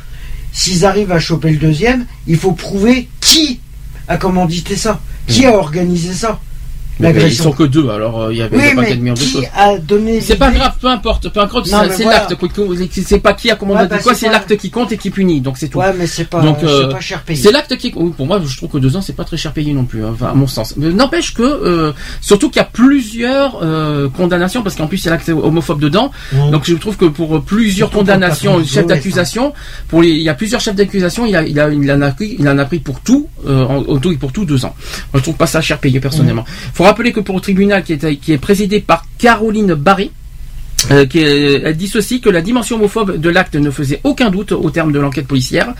s'ils 0.51 0.85
arrivent 0.85 1.11
à 1.11 1.19
choper 1.19 1.51
le 1.51 1.57
deuxième, 1.57 2.05
il 2.27 2.37
faut 2.37 2.51
prouver 2.51 3.07
qui 3.21 3.59
a 4.07 4.17
commandité 4.17 4.75
ça, 4.75 4.99
qui 5.27 5.45
a 5.45 5.55
organisé 5.55 6.13
ça? 6.13 6.39
Mais 6.99 7.13
ils 7.27 7.33
sont 7.35 7.51
que 7.51 7.63
deux, 7.63 7.89
alors 7.89 8.21
euh, 8.21 8.33
il 8.33 8.37
y 8.37 8.41
avait 8.41 8.55
Oui, 8.55 8.75
pas 8.75 8.85
qu'à 8.85 8.95
millions 8.95 9.13
de 9.13 9.19
choses. 9.19 9.45
C'est 10.21 10.35
pas 10.37 10.51
grave, 10.51 10.73
peu 10.79 10.87
importe, 10.87 11.29
peu 11.29 11.39
importe, 11.39 11.67
c'est 11.67 12.03
l'acte, 12.05 12.35
qui- 12.89 13.03
c'est 13.03 13.19
pas 13.19 13.33
qui 13.33 13.49
a 13.51 13.55
commandé 13.55 13.87
bah, 13.87 13.97
quoi, 13.99 14.13
c'est 14.13 14.29
l'acte 14.29 14.55
qui 14.57 14.69
compte 14.69 14.91
et 14.91 14.97
qui 14.97 15.09
punit, 15.09 15.41
donc 15.41 15.57
c'est 15.57 15.67
tout. 15.69 15.79
Ouais, 15.79 15.93
mais 15.97 16.07
c'est 16.07 16.25
pas, 16.25 16.41
Donc, 16.41 16.57
c'est 16.61 16.67
euh, 16.67 16.87
pas 16.89 16.99
cher 16.99 17.21
payé. 17.23 17.41
C'est 17.41 17.51
l'acte 17.51 17.75
qui, 17.77 17.91
pour 17.91 18.25
moi, 18.27 18.39
je 18.45 18.57
trouve 18.57 18.69
que 18.69 18.77
deux 18.77 18.95
ans, 18.95 19.01
c'est 19.01 19.15
pas 19.15 19.23
très 19.23 19.37
cher 19.37 19.51
payé 19.53 19.73
non 19.73 19.85
plus, 19.85 20.03
hein, 20.03 20.11
enfin, 20.13 20.27
à 20.27 20.33
mon 20.33 20.47
sens. 20.47 20.75
N'empêche 20.77 21.33
que, 21.33 21.41
euh, 21.43 21.93
surtout 22.21 22.49
qu'il 22.49 22.57
y 22.59 22.63
a 22.63 22.69
plusieurs 22.71 23.59
euh, 23.63 24.09
condamnations, 24.09 24.61
parce 24.63 24.75
qu'en 24.75 24.87
plus, 24.87 25.01
il 25.01 25.05
y 25.05 25.07
a 25.09 25.11
l'acte 25.11 25.29
homophobe 25.29 25.79
dedans. 25.79 26.11
Donc, 26.51 26.63
je 26.65 26.75
trouve 26.75 26.97
que 26.97 27.05
pour 27.05 27.41
plusieurs 27.43 27.89
condamnations, 27.89 28.63
chefs 28.63 28.85
d'accusation, 28.87 29.53
pour 29.87 30.03
il 30.03 30.17
y 30.21 30.29
a 30.29 30.33
plusieurs 30.33 30.61
chefs 30.61 30.75
d'accusation, 30.75 31.25
il, 31.25 31.35
a, 31.35 31.43
il, 31.43 31.57
il 31.81 31.91
en 31.91 32.01
a 32.01 32.11
pris, 32.11 32.35
il 32.39 32.47
en 32.47 32.57
a 32.57 32.65
pris 32.65 32.79
pour 32.79 32.99
tout, 33.01 33.27
euh, 33.47 33.63
en, 33.65 33.97
tout 33.97 34.11
et 34.11 34.17
pour 34.17 34.31
tout 34.31 34.45
deux 34.45 34.65
ans. 34.65 34.75
Je 35.13 35.19
trouve 35.19 35.35
pas 35.35 35.47
ça 35.47 35.61
cher 35.61 35.79
payé 35.79 35.99
personnellement. 35.99 36.45
Faut 36.73 36.82
rappeler 36.83 37.11
que 37.11 37.19
pour 37.19 37.35
le 37.35 37.41
tribunal 37.41 37.83
qui 37.83 37.93
est, 37.93 38.37
présidé 38.37 38.79
par 38.79 39.05
Caroline 39.17 39.73
Barré, 39.73 40.11
euh, 40.91 41.05
qui 41.05 41.19
est- 41.19 41.61
elle 41.63 41.77
dit 41.77 41.87
ceci 41.87 42.21
que 42.21 42.29
la 42.29 42.41
dimension 42.41 42.75
homophobe 42.77 43.17
de 43.17 43.29
l'acte 43.29 43.55
ne 43.55 43.71
faisait 43.71 43.99
aucun 44.03 44.29
doute 44.29 44.51
au 44.51 44.69
terme 44.69 44.91
de 44.91 44.99
l'enquête 44.99 45.27
policière. 45.27 45.73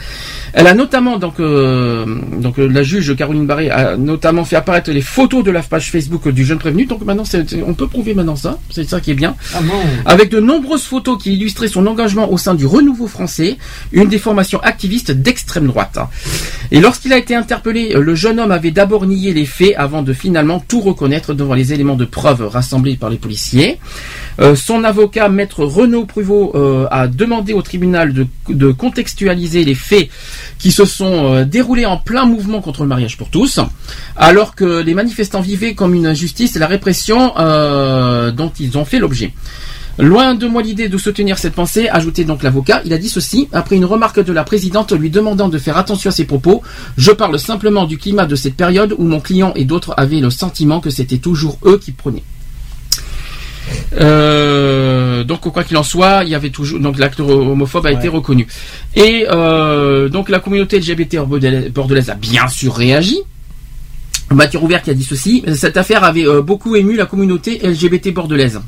Elle 0.54 0.68
a 0.68 0.74
notamment 0.74 1.18
donc 1.18 1.40
euh, 1.40 2.06
donc 2.40 2.60
euh, 2.60 2.68
la 2.68 2.84
juge 2.84 3.16
Caroline 3.16 3.46
Barré 3.46 3.70
a 3.70 3.98
notamment 3.98 4.46
fait 4.46 4.56
apparaître 4.56 4.92
les 4.92 5.02
photos 5.02 5.44
de 5.44 5.52
la 5.52 5.62
page 5.62 5.92
Facebook 5.92 6.28
du 6.30 6.46
jeune 6.46 6.60
prévenu. 6.60 6.86
Donc 6.86 7.04
maintenant 7.06 7.24
on 7.66 7.74
peut 7.74 7.88
prouver 7.88 8.14
maintenant 8.14 8.36
ça, 8.36 8.58
c'est 8.70 8.88
ça 8.88 9.00
qui 9.00 9.12
est 9.12 9.16
bien. 9.16 9.36
Ah 9.56 9.60
bon 9.62 9.74
Avec 10.06 10.30
de 10.30 10.40
nombreuses 10.40 10.84
photos 10.84 11.22
qui 11.22 11.34
illustraient 11.34 11.68
son 11.68 11.86
engagement 11.88 12.32
au 12.32 12.38
sein 12.38 12.54
du 12.56 12.66
Renouveau 12.66 13.08
français, 13.08 13.58
une 13.92 14.10
des 14.10 14.20
formations 14.20 14.60
activistes 14.62 15.12
d'extrême 15.12 15.68
droite. 15.68 15.98
Et 16.72 16.80
lorsqu'il 16.80 17.14
a 17.14 17.18
été 17.18 17.36
interpellé, 17.36 17.94
euh, 17.96 18.02
le 18.02 18.16
jeune 18.16 18.40
homme 18.40 18.52
avait 18.52 18.72
d'abord 18.72 19.06
nié 19.06 19.34
les 19.34 19.46
faits 19.46 19.74
avant 19.78 20.02
de 20.04 20.14
finalement 20.14 20.64
tout 20.68 20.82
reconnaître 20.82 21.34
devant 21.34 21.54
les 21.54 21.74
éléments 21.74 21.96
de 21.96 22.06
preuve 22.06 22.46
rassemblés 22.48 22.96
par 22.96 23.10
les 23.10 23.18
policiers. 23.18 23.80
Euh, 24.40 24.56
son 24.56 24.84
avocat, 24.94 25.28
maître 25.28 25.66
Renaud 25.66 26.06
Pruvot, 26.06 26.52
euh, 26.54 26.86
a 26.92 27.08
demandé 27.08 27.54
au 27.54 27.64
tribunal 27.64 28.14
de, 28.14 28.28
de 28.50 28.72
contextualiser 28.72 29.64
les 29.64 29.74
faits 29.74 30.08
qui 30.60 30.72
se 30.72 30.86
sont 30.86 31.34
euh, 31.34 31.46
déroulés 31.46 31.88
en 31.88 31.98
plein 31.98 32.26
mouvement 32.26 32.62
contre 32.62 32.84
le 32.84 32.90
mariage 32.90 33.18
pour 33.18 33.30
tous, 33.30 33.60
alors 34.16 34.54
que 34.54 34.84
les 34.84 34.94
manifestants 34.94 35.42
vivaient 35.42 35.74
comme 35.74 35.96
une 35.96 36.06
injustice 36.06 36.56
la 36.58 36.68
répression 36.68 37.34
euh, 37.40 38.30
dont 38.32 38.52
ils 38.60 38.78
ont 38.78 38.86
fait 38.86 39.00
l'objet. 39.00 39.34
Loin 39.98 40.36
de 40.36 40.48
moi 40.48 40.62
l'idée 40.62 40.90
de 40.90 40.98
soutenir 40.98 41.40
cette 41.40 41.54
pensée, 41.54 41.90
ajoutait 41.90 42.24
donc 42.24 42.44
l'avocat, 42.44 42.82
il 42.86 42.94
a 42.94 43.00
dit 43.00 43.10
ceci, 43.10 43.50
après 43.52 43.76
une 43.76 43.86
remarque 43.86 44.24
de 44.24 44.34
la 44.34 44.44
présidente 44.44 44.92
lui 44.92 45.10
demandant 45.10 45.50
de 45.50 45.58
faire 45.58 45.78
attention 45.78 46.10
à 46.10 46.14
ses 46.14 46.26
propos, 46.26 46.62
je 46.98 47.12
parle 47.12 47.40
simplement 47.40 47.86
du 47.86 47.98
climat 47.98 48.26
de 48.26 48.36
cette 48.36 48.56
période 48.56 48.94
où 48.98 49.04
mon 49.04 49.20
client 49.20 49.54
et 49.56 49.66
d'autres 49.66 49.94
avaient 49.98 50.20
le 50.20 50.30
sentiment 50.30 50.80
que 50.82 50.92
c'était 50.92 51.18
toujours 51.18 51.58
eux 51.66 51.80
qui 51.80 51.92
prenaient. 51.92 52.24
Euh, 54.00 55.24
donc 55.24 55.42
quoi 55.42 55.64
qu'il 55.64 55.78
en 55.78 55.84
soit, 55.84 56.24
il 56.24 56.30
y 56.30 56.36
avait 56.36 56.50
toujours 56.50 56.80
donc 56.80 56.98
l'acte 56.98 57.20
homophobe 57.20 57.86
a 57.86 57.92
été 57.92 58.08
reconnu. 58.08 58.48
Et 58.96 59.26
euh, 59.30 60.10
donc 60.10 60.30
la 60.30 60.40
communauté 60.40 60.80
LGBT 60.80 61.18
bordelaise- 61.74 62.10
a 62.10 62.16
bien 62.16 62.48
sûr 62.48 62.74
réagi. 62.76 63.20
Mathieu 64.32 64.60
Rouvert 64.60 64.82
qui 64.82 64.90
a 64.90 64.94
dit 64.94 65.04
ceci, 65.04 65.44
cette 65.56 65.78
affaire 65.78 66.04
avait 66.04 66.26
euh, 66.28 66.42
beaucoup 66.42 66.76
ému 66.76 66.96
la 66.96 67.06
communauté 67.06 67.60
LGBT 67.64 68.14
bordelaise. 68.14 68.60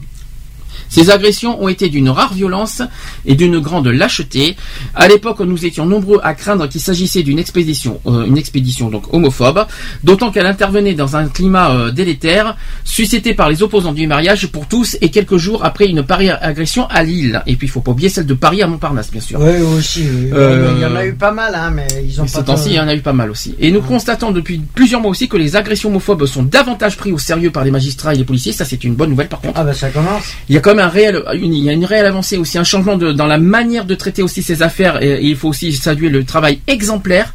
Ces 0.89 1.09
agressions 1.09 1.61
ont 1.61 1.67
été 1.67 1.89
d'une 1.89 2.09
rare 2.09 2.33
violence 2.33 2.81
et 3.25 3.35
d'une 3.35 3.59
grande 3.59 3.87
lâcheté. 3.87 4.55
À 4.93 5.07
l'époque, 5.07 5.39
nous 5.41 5.65
étions 5.65 5.85
nombreux 5.85 6.19
à 6.23 6.33
craindre 6.33 6.67
qu'il 6.67 6.81
s'agissait 6.81 7.23
d'une 7.23 7.39
expédition, 7.39 7.99
euh, 8.07 8.25
une 8.25 8.37
expédition 8.37 8.89
donc 8.89 9.13
homophobe, 9.13 9.65
d'autant 10.03 10.31
qu'elle 10.31 10.45
intervenait 10.45 10.93
dans 10.93 11.15
un 11.15 11.27
climat 11.27 11.71
euh, 11.71 11.91
délétère, 11.91 12.55
suscité 12.83 13.33
par 13.33 13.49
les 13.49 13.63
opposants 13.63 13.93
du 13.93 14.07
mariage 14.07 14.47
pour 14.47 14.67
tous 14.67 14.97
et 15.01 15.09
quelques 15.09 15.37
jours 15.37 15.63
après 15.65 15.85
une 15.87 16.03
pareille 16.03 16.29
agression 16.41 16.87
à 16.87 17.03
Lille. 17.03 17.41
Et 17.47 17.55
puis, 17.55 17.67
il 17.67 17.69
faut 17.69 17.81
pas 17.81 17.91
oublier 17.91 18.09
celle 18.09 18.25
de 18.25 18.33
Paris 18.33 18.61
à 18.61 18.67
Montparnasse, 18.67 19.11
bien 19.11 19.21
sûr. 19.21 19.39
Oui, 19.41 19.61
aussi. 19.77 20.01
oui. 20.03 20.29
Euh, 20.33 20.73
Il 20.75 20.81
y 20.81 20.85
en 20.85 20.95
a 20.95 21.05
eu 21.05 21.13
pas 21.13 21.31
mal, 21.31 21.53
hein, 21.55 21.71
mais 21.73 21.87
ils 22.07 22.19
ont 22.21 22.25
pas. 22.25 22.29
Ces 22.29 22.43
temps-ci, 22.43 22.69
il 22.69 22.75
y 22.75 22.79
en 22.79 22.87
a 22.87 22.95
eu 22.95 23.01
pas 23.01 23.13
mal 23.13 23.29
aussi. 23.31 23.55
Et 23.59 23.71
nous 23.71 23.81
constatons 23.81 24.31
depuis 24.31 24.61
plusieurs 24.73 25.01
mois 25.01 25.11
aussi 25.11 25.27
que 25.27 25.37
les 25.37 25.55
agressions 25.55 25.89
homophobes 25.89 26.25
sont 26.25 26.43
davantage 26.43 26.97
pris 26.97 27.11
au 27.11 27.17
sérieux 27.17 27.51
par 27.51 27.63
les 27.63 27.71
magistrats 27.71 28.13
et 28.13 28.17
les 28.17 28.23
policiers. 28.23 28.51
Ça, 28.51 28.65
c'est 28.65 28.83
une 28.83 28.95
bonne 28.95 29.09
nouvelle 29.09 29.27
par 29.27 29.41
contre. 29.41 29.59
Ah 29.59 29.63
bah 29.63 29.73
ça 29.73 29.89
commence. 29.89 30.23
Il 30.49 30.55
y 30.55 30.57
a 30.57 30.61
quand 30.61 30.75
même 30.75 30.84
un 30.85 30.89
réel, 30.89 31.21
une, 31.33 31.53
il 31.53 31.63
y 31.63 31.69
a 31.69 31.73
une 31.73 31.85
réelle 31.85 32.05
avancée 32.05 32.37
aussi, 32.37 32.57
un 32.57 32.63
changement 32.63 32.97
de, 32.97 33.11
dans 33.11 33.27
la 33.27 33.37
manière 33.37 33.85
de 33.85 33.95
traiter 33.95 34.21
aussi 34.23 34.41
ces 34.43 34.61
affaires. 34.63 35.01
Et, 35.03 35.09
et 35.09 35.25
il 35.25 35.35
faut 35.35 35.49
aussi 35.49 35.73
saluer 35.73 36.09
le 36.09 36.23
travail 36.23 36.59
exemplaire 36.67 37.33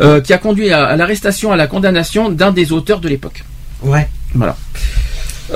euh, 0.00 0.20
qui 0.20 0.32
a 0.32 0.38
conduit 0.38 0.70
à, 0.72 0.84
à 0.86 0.96
l'arrestation, 0.96 1.52
à 1.52 1.56
la 1.56 1.66
condamnation 1.66 2.30
d'un 2.30 2.52
des 2.52 2.72
auteurs 2.72 3.00
de 3.00 3.08
l'époque. 3.08 3.44
Ouais. 3.82 4.08
Voilà. 4.34 4.56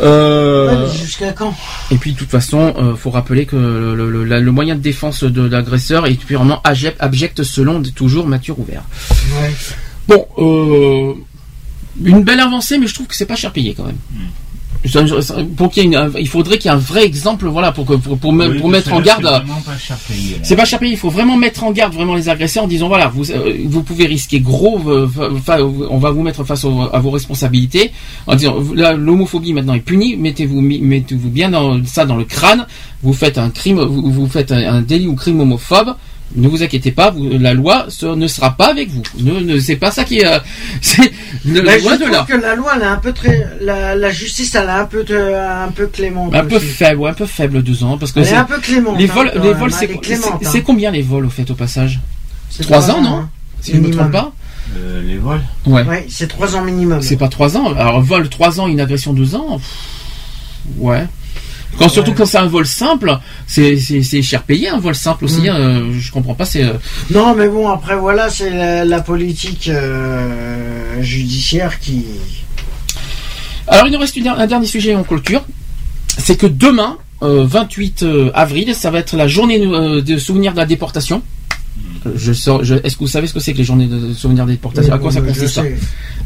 Euh, 0.02 0.86
Ouais, 0.86 0.96
Jusqu'à 0.96 1.32
quand? 1.32 1.52
et 1.90 1.96
puis 1.96 2.12
de 2.12 2.16
toute 2.18 2.30
façon, 2.30 2.74
euh, 2.78 2.94
faut 2.94 3.10
rappeler 3.10 3.44
que 3.44 3.56
le, 3.56 3.96
le- 3.96 4.08
le- 4.10 4.24
la- 4.24 4.38
le 4.38 4.52
moyen 4.52 4.76
de 4.76 4.80
défense 4.80 5.24
de 5.24 5.42
l'agresseur 5.42 6.06
est 6.06 6.14
purement 6.14 6.60
abject, 6.62 6.96
abject 7.00 7.42
selon 7.42 7.82
toujours 7.82 8.26
Mathieu 8.28 8.52
Rouvert. 8.52 8.84
Ouais. 9.42 9.50
Bon, 10.06 10.26
euh, 10.38 11.14
une 12.04 12.22
belle 12.22 12.38
avancée, 12.40 12.78
mais 12.78 12.86
je 12.86 12.94
trouve 12.94 13.08
que 13.08 13.16
c'est 13.16 13.26
pas 13.26 13.34
cher 13.34 13.52
payé 13.52 13.74
quand 13.76 13.84
même. 13.84 13.96
Ça- 14.14 14.20
Pour 15.56 15.70
qu'il 15.70 15.82
y 15.84 15.86
ait 15.86 15.88
une- 15.90 16.12
il 16.18 16.28
faudrait 16.28 16.56
qu'il 16.58 16.70
y 16.70 16.74
ait 16.74 16.76
un 16.76 16.80
vrai 16.80 17.04
exemple, 17.04 17.46
voilà, 17.48 17.70
pour 17.72 17.84
que 17.84 17.94
pour, 17.94 18.16
pour, 18.18 18.32
Oui, 18.48 18.58
mettre 18.70 18.92
en 18.92 19.00
garde. 19.00 19.24
C'est 20.42 20.56
pas 20.56 20.64
cher 20.64 20.78
payé. 20.78 20.92
Il 20.92 20.98
faut 20.98 21.10
vraiment 21.10 21.36
mettre 21.36 21.64
en 21.64 21.70
garde 21.72 21.92
vraiment 21.92 22.14
les 22.14 22.28
agresseurs 22.28 22.64
en 22.64 22.66
disant 22.68 22.88
voilà, 22.88 23.08
vous 23.08 23.30
euh, 23.30 23.56
vous 23.66 23.82
pouvez 23.82 24.06
risquer 24.06 24.40
gros. 24.40 24.80
euh, 24.86 25.06
on 25.90 25.98
va 25.98 26.10
vous 26.10 26.22
mettre 26.22 26.44
face 26.44 26.64
au- 26.64 26.88
à 26.92 26.98
vos 26.98 27.10
responsabilités 27.10 27.92
en 28.26 28.34
disant 28.36 28.56
l'homophobie 28.96 29.52
maintenant 29.52 29.74
est 29.74 29.80
punie. 29.80 30.16
Mettez-vous 30.16 30.60
mettez-vous 30.60 31.28
bien 31.30 31.50
dans 31.50 31.84
ça 31.84 32.04
dans 32.06 32.16
le 32.16 32.24
crâne. 32.24 32.66
Vous 33.02 33.12
faites 33.12 33.38
un 33.38 33.50
crime, 33.50 33.80
vous, 33.80 34.10
vous 34.10 34.26
faites 34.28 34.52
un, 34.52 34.74
un 34.74 34.80
délit 34.82 35.06
ou 35.08 35.14
crime 35.14 35.40
homophobe. 35.40 35.94
Ne 36.36 36.46
vous 36.46 36.62
inquiétez 36.62 36.92
pas, 36.92 37.10
vous- 37.10 37.28
la 37.38 37.54
loi 37.54 37.86
ce 37.88 38.06
ne 38.06 38.26
sera 38.28 38.52
pas 38.56 38.68
avec 38.68 38.88
vous. 38.90 39.02
Ne, 39.18 39.40
ne- 39.40 39.58
c'est 39.58 39.74
pas 39.76 39.90
ça 39.90 40.04
qui 40.04 40.18
est. 40.20 40.26
euh, 40.26 40.38
c'est 40.80 41.10
le- 41.44 41.60
Là, 41.60 41.76
je 41.78 41.82
de 41.84 41.96
trouve 41.96 42.10
là. 42.10 42.24
que 42.28 42.34
la 42.36 42.54
loi, 42.54 42.72
elle 42.76 42.82
est 42.82 42.86
un 42.86 42.96
peu 42.98 43.12
très, 43.12 43.48
la, 43.60 43.96
la 43.96 44.10
justice, 44.10 44.54
elle 44.54 44.68
est 44.68 44.70
un 44.70 44.84
peu, 44.84 45.02
de- 45.02 45.16
un 45.66 45.72
peu 45.72 45.86
clémente. 45.88 46.32
Un 46.34 46.44
peu 46.44 46.58
faible, 46.60 47.00
ouais, 47.00 47.10
un 47.10 47.14
peu 47.14 47.26
faible 47.26 47.62
deux 47.64 47.82
ans 47.82 47.98
parce 47.98 48.12
que 48.12 48.20
Elle 48.20 48.26
est 48.26 48.30
c'est- 48.30 48.36
un 48.36 48.44
peu 48.44 48.58
clémente, 48.60 48.96
Les 48.98 49.10
hein, 49.10 49.12
vols, 49.14 49.32
les 49.42 49.52
vols, 49.52 49.70
hein, 49.72 49.76
c'est 50.42 50.58
hein. 50.58 50.62
combien 50.64 50.90
les 50.92 51.02
vols 51.02 51.26
au 51.26 51.30
fait 51.30 51.50
au 51.50 51.54
passage 51.54 51.98
C'est 52.48 52.62
Trois 52.62 52.90
ans, 52.90 53.00
non 53.02 53.16
hein. 53.16 53.30
Si 53.60 53.72
je 53.72 53.76
ne 53.76 53.82
me 53.82 53.86
Minimum. 53.88 54.10
trompe 54.10 54.24
pas. 54.24 54.32
Euh, 54.78 55.02
les 55.02 55.18
vols 55.18 55.42
Ouais. 55.66 55.82
Ouais, 55.82 56.06
c'est 56.08 56.28
trois 56.28 56.54
ans 56.54 56.62
minimum. 56.62 57.02
C'est 57.02 57.16
pas 57.16 57.28
trois 57.28 57.56
ans. 57.56 57.74
Alors 57.74 58.00
vol 58.02 58.28
trois 58.28 58.60
ans, 58.60 58.68
une 58.68 58.80
agression 58.80 59.12
deux 59.12 59.34
ans. 59.34 59.58
pff, 59.58 60.78
Ouais. 60.78 61.06
Quand 61.78 61.88
surtout 61.88 62.12
quand 62.12 62.26
c'est 62.26 62.38
un 62.38 62.46
vol 62.46 62.66
simple, 62.66 63.16
c'est 63.46 63.76
cher 64.22 64.42
payé 64.42 64.68
un 64.68 64.78
vol 64.80 64.94
simple 64.94 65.24
aussi. 65.24 65.42
Mm. 65.42 65.48
hein, 65.48 65.82
je 65.98 66.10
comprends 66.12 66.34
pas. 66.34 66.44
C'est 66.44 66.64
euh, 66.64 66.74
Non, 67.10 67.34
mais 67.34 67.48
bon, 67.48 67.68
après, 67.68 67.96
voilà, 67.96 68.28
c'est 68.28 68.50
la, 68.50 68.84
la 68.84 69.00
politique 69.00 69.68
euh, 69.68 71.02
judiciaire 71.02 71.78
qui. 71.78 72.04
Alors 73.66 73.86
il 73.86 73.92
nous 73.92 73.98
reste 73.98 74.16
une 74.16 74.28
un 74.28 74.46
dernier 74.46 74.66
sujet 74.66 74.94
en 74.94 75.04
clôture. 75.04 75.42
C'est 76.18 76.36
que 76.36 76.46
demain, 76.46 76.98
euh, 77.22 77.44
28 77.46 78.02
euh, 78.02 78.30
avril, 78.34 78.74
ça 78.74 78.90
va 78.90 78.98
être 78.98 79.16
la 79.16 79.28
journée 79.28 79.60
euh, 79.64 80.02
de 80.02 80.18
souvenir 80.18 80.52
de 80.52 80.56
la 80.58 80.66
déportation. 80.66 81.22
Je 82.16 82.32
je- 82.32 82.74
Est-ce 82.84 82.94
que 82.96 83.00
vous 83.00 83.06
savez 83.06 83.26
ce 83.26 83.34
que 83.34 83.40
c'est 83.40 83.52
que 83.52 83.58
les 83.58 83.64
journées 83.64 83.86
de 83.86 84.12
souvenir 84.12 84.44
de 84.44 84.50
la 84.50 84.56
déportation? 84.56 84.92
À 84.92 84.98
quoi 84.98 85.12
ça 85.12 85.20
consiste? 85.20 85.48
sais. 85.48 85.76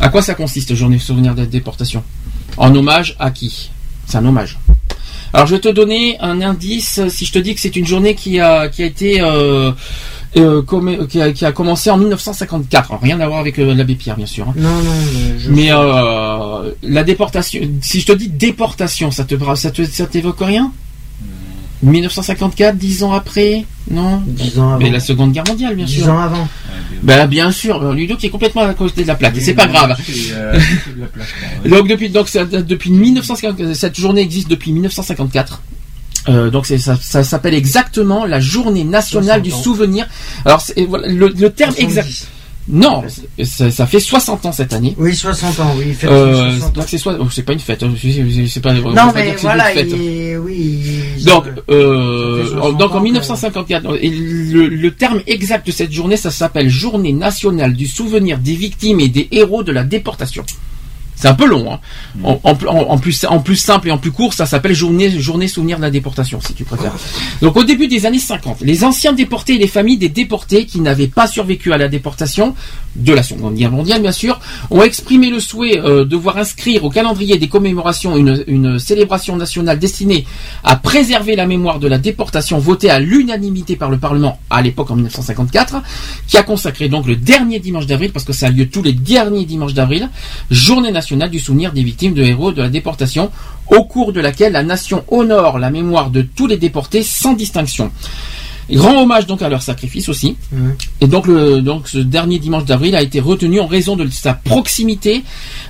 À 0.01 0.09
quoi 0.09 0.23
ça 0.23 0.35
consiste, 0.35 0.75
journée 0.75 0.97
de 0.97 1.03
souvenir 1.03 1.35
de 1.35 1.41
la 1.41 1.47
déportation? 1.47 2.03
En 2.57 2.75
hommage 2.75 3.17
à 3.19 3.31
qui? 3.31 3.71
C'est 4.07 4.17
un 4.19 4.25
hommage. 4.25 4.59
Alors 5.35 5.47
je 5.49 5.57
vais 5.57 5.61
te 5.61 5.69
donner 5.69 6.17
un 6.21 6.41
indice 6.41 7.01
si 7.09 7.27
je 7.27 7.33
te 7.33 7.39
dis 7.41 7.55
que 7.55 7.61
c'est 7.61 7.75
une 7.75 7.87
journée 7.87 8.15
qui 8.15 8.39
a 8.41 8.69
qui 8.69 8.83
a 8.85 8.87
été 8.87 9.21
euh, 9.21 9.73
euh, 10.37 10.63
qui, 11.09 11.21
a, 11.21 11.33
qui 11.33 11.45
a 11.45 11.53
commencé 11.53 11.91
en 11.91 11.97
1954. 11.97 12.91
Alors, 12.91 13.03
rien 13.03 13.21
à 13.21 13.27
voir 13.27 13.41
avec 13.41 13.59
euh, 13.59 13.75
l'abbé 13.75 13.95
Pierre, 13.95 14.17
bien 14.17 14.27
sûr. 14.27 14.49
hein. 14.49 14.55
Non, 14.57 14.71
non, 14.71 14.93
mais 15.13 15.39
je. 15.39 15.51
Mais 15.51 15.69
euh, 15.73 16.71
la 16.83 17.05
déportation, 17.05 17.61
si 17.83 18.01
je 18.01 18.07
te 18.07 18.13
dis 18.13 18.29
déportation, 18.29 19.11
ça 19.11 19.25
te 19.25 19.35
ça 19.57 19.71
te 19.71 19.85
ça 19.85 20.07
t'évoque 20.07 20.41
rien? 20.41 20.73
1954, 21.91 22.77
dix 22.77 23.03
ans 23.03 23.13
après, 23.13 23.65
non 23.91 24.23
Dix 24.27 24.59
ans 24.59 24.71
avant. 24.71 24.79
Mais 24.79 24.91
la 24.91 25.01
Seconde 25.01 25.33
Guerre 25.33 25.45
mondiale, 25.47 25.75
bien 25.77 25.85
Dix 25.85 26.01
sûr. 26.03 26.09
ans 26.13 26.19
avant. 26.21 26.49
Ben 27.03 27.27
bien 27.27 27.51
sûr, 27.53 27.83
euh, 27.83 27.95
Ludo 27.95 28.17
qui 28.17 28.27
est 28.27 28.31
complètement 28.31 28.63
à 28.63 28.73
côté 28.75 29.03
de 29.03 29.09
la 29.09 29.15
plaque, 29.15 29.37
et 29.37 29.41
c'est 29.41 29.55
pas 29.55 29.67
grave. 29.67 29.95
Euh, 30.33 30.53
de 30.55 31.69
ouais. 31.69 31.71
Donc 31.77 31.89
depuis 31.89 32.09
donc 32.09 32.29
ça 32.29 32.45
depuis 32.45 32.91
1950 32.91 33.75
cette 33.75 33.99
journée 33.99 34.23
existe 34.23 34.49
depuis 34.49 34.73
1954. 34.73 35.61
Euh, 36.31 36.49
donc 36.51 36.65
c'est- 36.65 36.79
ça, 36.79 36.97
ça 36.99 37.23
s'appelle 37.23 37.53
exactement 37.53 38.25
la 38.25 38.41
journée 38.41 38.85
nationale 38.85 39.41
60 39.41 39.43
du 39.43 39.51
souvenir. 39.51 40.07
Alors 40.47 40.63
voilà, 40.89 41.09
le, 41.09 41.29
le 41.29 41.51
terme 41.51 41.73
70. 41.75 41.83
exact. 41.85 42.29
Non, 42.67 43.05
ça, 43.45 43.71
ça 43.71 43.87
fait 43.87 44.01
60 44.01 44.47
ans 44.47 44.53
cette 44.53 44.73
année. 44.73 44.95
Oui, 44.99 45.15
60 45.15 45.61
ans, 45.61 45.75
oui. 45.77 45.93
fête 45.93 46.09
Euh, 46.11 46.51
60 46.53 46.63
ans. 46.63 46.73
donc 46.81 46.85
c'est 46.89 46.97
soit 46.99 47.17
oh, 47.21 47.27
c'est 47.31 47.43
pas 47.43 47.53
une 47.53 47.59
fête, 47.59 47.83
hein, 47.83 47.93
c'est 48.49 48.61
pas 48.61 48.73
Non, 48.73 49.13
mais 49.15 49.35
voilà, 49.39 49.71
une 49.73 49.91
fête. 49.91 50.41
oui. 50.43 50.81
Donc, 51.25 51.45
euh, 51.71 52.39
Ça 52.39 52.45
fait 52.45 52.51
60 52.55 52.79
donc 52.79 52.91
en 52.93 52.97
ans, 52.97 53.01
1954, 53.03 53.99
et 54.03 54.09
le, 54.09 54.69
le 54.69 54.91
terme 54.95 55.21
exact 55.27 55.67
de 55.67 55.73
cette 55.73 55.93
journée, 55.93 56.17
ça 56.17 56.31
s'appelle 56.31 56.71
Journée 56.71 57.13
nationale 57.13 57.75
du 57.75 57.87
souvenir 57.87 58.39
des 58.39 58.55
victimes 58.55 59.01
et 59.01 59.09
des 59.09 59.29
héros 59.31 59.63
de 59.63 59.73
la 59.73 59.85
déportation. 59.85 60.45
C'est 61.17 61.29
un 61.29 61.35
peu 61.35 61.47
long. 61.47 61.73
Hein. 61.73 61.81
En, 62.43 62.99
plus 62.99 63.57
simple 63.57 63.89
et 63.89 63.91
en 63.91 63.99
plus 63.99 64.11
court, 64.11 64.35
ça 64.35 64.47
s'appelle 64.47 64.75
journée, 64.75 65.11
journée 65.21 65.49
souvenir 65.49 65.77
de 65.79 65.83
la 65.83 65.91
déportation, 65.91 66.41
si 66.41 66.55
tu 66.55 66.65
préfères. 66.65 66.93
Donc 67.41 67.57
au 67.57 67.65
début 67.65 67.89
des 67.89 68.07
années 68.07 68.19
50, 68.19 68.59
les 68.61 68.85
anciens 68.85 69.13
déportés 69.13 69.55
et 69.55 69.59
les 69.59 69.69
familles 69.69 69.99
des 69.99 70.09
déportés 70.09 70.67
qui 70.67 70.81
n'avaient 70.81 71.09
pas 71.09 71.27
survécu 71.27 71.73
à 71.73 71.79
la 71.79 71.89
déportation, 71.89 72.55
de 72.97 73.13
la 73.13 73.23
Seconde 73.23 73.55
Guerre 73.55 73.73
mondiale 73.73 74.01
bien 74.03 74.13
sûr, 74.13 74.41
ont 74.71 74.83
exprimé 74.83 75.29
le 75.29 75.41
souhait 75.41 75.81
euh, 75.81 76.05
de 76.05 76.17
voir 76.17 76.37
inscrire 76.37 76.85
au 76.85 76.91
calendrier 76.91 77.39
des 77.39 77.49
commémorations 77.49 78.17
une, 78.17 78.45
une 78.47 78.79
célébration 78.79 79.37
nationale 79.37 79.79
destinée 79.79 80.27
à 80.63 80.77
préserver 80.77 81.37
la 81.37 81.47
mémoire 81.47 81.81
de 81.81 81.89
la 81.89 81.99
déportation 81.99 82.59
votée 82.59 82.91
à 82.91 83.01
l'unanimité 83.01 83.77
par 83.77 83.91
le 83.91 83.99
Parlement 83.99 84.39
à 84.51 84.63
l'époque 84.63 84.91
en 84.91 84.95
1954, 84.95 85.77
qui 86.27 86.37
a 86.37 86.43
consacré 86.43 86.89
donc 86.89 87.07
le 87.07 87.17
dernier 87.17 87.59
dimanche 87.59 87.87
d'avril, 87.87 88.13
parce 88.13 88.25
que 88.25 88.33
ça 88.33 88.47
a 88.47 88.51
lieu 88.51 88.69
tous 88.69 88.83
les 88.83 88.93
derniers 88.93 89.45
dimanches 89.45 89.75
d'avril, 89.75 90.09
journée 90.51 90.93
nationale 90.93 91.04
du 91.31 91.39
souvenir 91.39 91.73
des 91.73 91.83
victimes 91.83 92.15
de 92.15 92.23
héros 92.23 92.53
de 92.53 92.63
la 92.63 92.69
déportation, 92.69 93.31
au 93.69 93.85
cours 93.85 94.13
de 94.13 94.21
laquelle 94.21 94.53
la 94.53 94.63
nation 94.63 95.05
honore 95.09 95.59
la 95.59 95.71
mémoire 95.71 96.11
de 96.11 96.23
tous 96.23 96.47
les 96.47 96.57
déportés 96.57 97.03
sans 97.03 97.33
distinction. 97.33 97.91
Grand 98.71 99.03
hommage 99.03 99.27
donc 99.27 99.43
à 99.43 99.49
leur 99.49 99.63
sacrifice 99.63 100.09
aussi. 100.09 100.37
Et 101.01 101.07
donc, 101.07 101.27
le, 101.27 101.61
donc 101.61 101.89
ce 101.89 101.99
dernier 101.99 102.39
dimanche 102.39 102.65
d'avril 102.65 102.97
a 102.97 103.03
été 103.03 103.21
retenu 103.21 103.61
en 103.61 103.67
raison 103.67 103.97
de 103.97 104.09
sa 104.09 104.33
proximité 104.35 105.23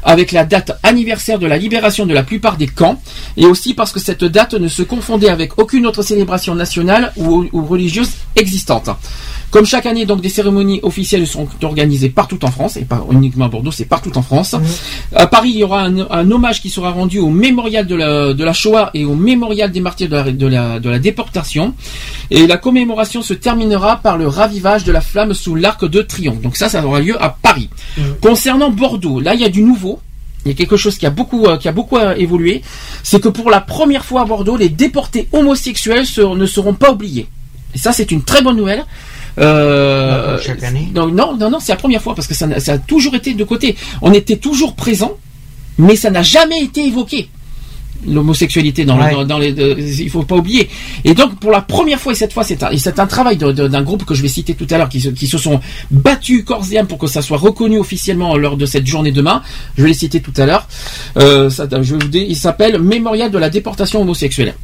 avec 0.02 0.32
la 0.32 0.44
date 0.44 0.78
anniversaire 0.82 1.38
de 1.38 1.46
la 1.46 1.56
libération 1.58 2.06
de 2.06 2.14
la 2.14 2.22
plupart 2.22 2.56
des 2.56 2.66
camps, 2.68 3.00
et 3.36 3.46
aussi 3.46 3.74
parce 3.74 3.92
que 3.92 4.00
cette 4.00 4.24
date 4.24 4.54
ne 4.54 4.68
se 4.68 4.82
confondait 4.82 5.28
avec 5.28 5.58
aucune 5.58 5.86
autre 5.86 6.02
célébration 6.02 6.54
nationale 6.54 7.12
ou, 7.16 7.46
ou 7.52 7.64
religieuse 7.64 8.10
existante. 8.36 8.90
Comme 9.50 9.66
chaque 9.66 9.86
année, 9.86 10.04
donc 10.04 10.20
des 10.20 10.28
cérémonies 10.28 10.80
officielles 10.82 11.26
sont 11.26 11.46
organisées 11.62 12.08
partout 12.08 12.44
en 12.44 12.50
France, 12.50 12.76
et 12.76 12.84
pas 12.84 13.04
uniquement 13.10 13.44
à 13.44 13.48
Bordeaux, 13.48 13.70
c'est 13.70 13.84
partout 13.84 14.16
en 14.18 14.22
France. 14.22 14.56
À 15.14 15.26
Paris, 15.28 15.50
il 15.54 15.58
y 15.58 15.64
aura 15.64 15.82
un, 15.82 16.10
un 16.10 16.30
hommage 16.30 16.60
qui 16.60 16.70
sera 16.70 16.90
rendu 16.90 17.18
au 17.20 17.30
mémorial 17.30 17.86
de 17.86 17.94
la, 17.94 18.34
de 18.34 18.44
la 18.44 18.52
Shoah 18.52 18.90
et 18.94 19.04
au 19.04 19.14
mémorial 19.14 19.70
des 19.70 19.80
martyrs 19.80 20.08
de 20.08 20.16
la, 20.16 20.32
de 20.32 20.46
la, 20.46 20.80
de 20.80 20.90
la 20.90 20.98
déportation. 20.98 21.74
Et 22.30 22.46
la 22.48 22.56
commémoration 22.56 22.83
se 23.22 23.34
terminera 23.34 23.96
par 23.96 24.16
le 24.18 24.26
ravivage 24.28 24.84
de 24.84 24.92
la 24.92 25.00
flamme 25.00 25.34
sous 25.34 25.54
l'arc 25.54 25.84
de 25.84 26.02
triomphe. 26.02 26.40
Donc 26.40 26.56
ça, 26.56 26.68
ça 26.68 26.84
aura 26.84 27.00
lieu 27.00 27.20
à 27.22 27.30
Paris. 27.30 27.68
Concernant 28.20 28.70
Bordeaux, 28.70 29.20
là, 29.20 29.34
il 29.34 29.40
y 29.40 29.44
a 29.44 29.48
du 29.48 29.62
nouveau. 29.62 30.00
il 30.44 30.50
y 30.50 30.52
a 30.52 30.56
quelque 30.56 30.76
chose 30.76 30.98
qui 30.98 31.06
a 31.06 31.10
beaucoup, 31.10 31.46
euh, 31.46 31.56
qui 31.56 31.68
a 31.68 31.72
beaucoup 31.72 31.96
euh, 31.96 32.14
évolué, 32.16 32.60
c'est 33.02 33.20
que 33.20 33.28
pour 33.30 33.48
la 33.50 33.60
première 33.62 34.04
fois 34.04 34.22
à 34.22 34.24
Bordeaux, 34.26 34.56
les 34.58 34.68
déportés 34.68 35.26
homosexuels 35.32 36.04
se- 36.06 36.20
ne 36.20 36.46
seront 36.46 36.74
pas 36.74 36.90
oubliés. 36.92 37.26
Et 37.74 37.78
ça, 37.78 37.92
c'est 37.92 38.10
une 38.10 38.22
très 38.22 38.42
bonne 38.42 38.56
nouvelle. 38.56 38.84
Euh, 39.38 40.38
Chaque 40.40 40.62
année 40.62 40.90
non, 40.94 41.08
non, 41.08 41.36
non, 41.50 41.58
c'est 41.60 41.72
la 41.72 41.76
première 41.76 42.02
fois 42.02 42.14
parce 42.14 42.28
que 42.28 42.34
ça, 42.34 42.60
ça 42.60 42.74
a 42.74 42.78
toujours 42.78 43.14
été 43.14 43.34
de 43.34 43.42
côté. 43.44 43.74
On 44.02 44.12
était 44.12 44.36
toujours 44.36 44.74
présent, 44.74 45.12
mais 45.78 45.96
ça 45.96 46.10
n'a 46.10 46.22
jamais 46.22 46.60
été 46.62 46.86
évoqué. 46.86 47.28
L'homosexualité 48.06 48.84
dans, 48.84 48.96
le- 48.96 49.02
dans, 49.14 49.24
dans 49.24 49.38
les, 49.38 49.58
euh, 49.58 49.74
il 49.78 50.10
faut 50.10 50.24
pas 50.24 50.36
oublier. 50.36 50.68
Et 51.04 51.14
donc 51.14 51.38
pour 51.40 51.50
la 51.50 51.62
première 51.62 51.98
fois 51.98 52.12
et 52.12 52.14
cette 52.14 52.32
fois 52.34 52.44
c'est 52.44 52.62
un, 52.62 52.70
et 52.70 52.76
c'est 52.78 52.98
un 52.98 53.06
travail 53.06 53.36
d'un 53.38 53.82
groupe 53.82 54.04
que 54.04 54.14
je 54.14 54.20
vais 54.20 54.28
citer 54.28 54.54
tout 54.54 54.66
à 54.70 54.76
l'heure 54.76 54.90
qui 54.90 55.00
se, 55.00 55.08
qui 55.08 55.26
se 55.26 55.38
sont 55.38 55.58
battus 55.90 56.44
corps 56.44 56.64
et 56.70 56.78
âme 56.78 56.86
pour 56.86 56.98
que 56.98 57.06
ça 57.06 57.22
soit 57.22 57.38
reconnu 57.38 57.78
officiellement 57.78 58.36
lors 58.36 58.56
de 58.58 58.66
cette 58.66 58.86
journée 58.86 59.10
demain. 59.12 59.42
Je 59.78 59.82
vais 59.82 59.88
les 59.88 59.94
citer 59.94 60.20
tout 60.20 60.34
à 60.36 60.44
l'heure. 60.44 60.68
Euh, 61.16 61.48
ça- 61.48 61.66
je 61.70 61.94
vais 61.94 62.02
vous 62.04 62.08
dire, 62.10 62.24
il 62.28 62.36
s'appelle 62.36 62.78
Mémorial 62.78 63.30
de 63.30 63.38
la 63.38 63.48
déportation 63.48 64.02
homosexuelle. 64.02 64.54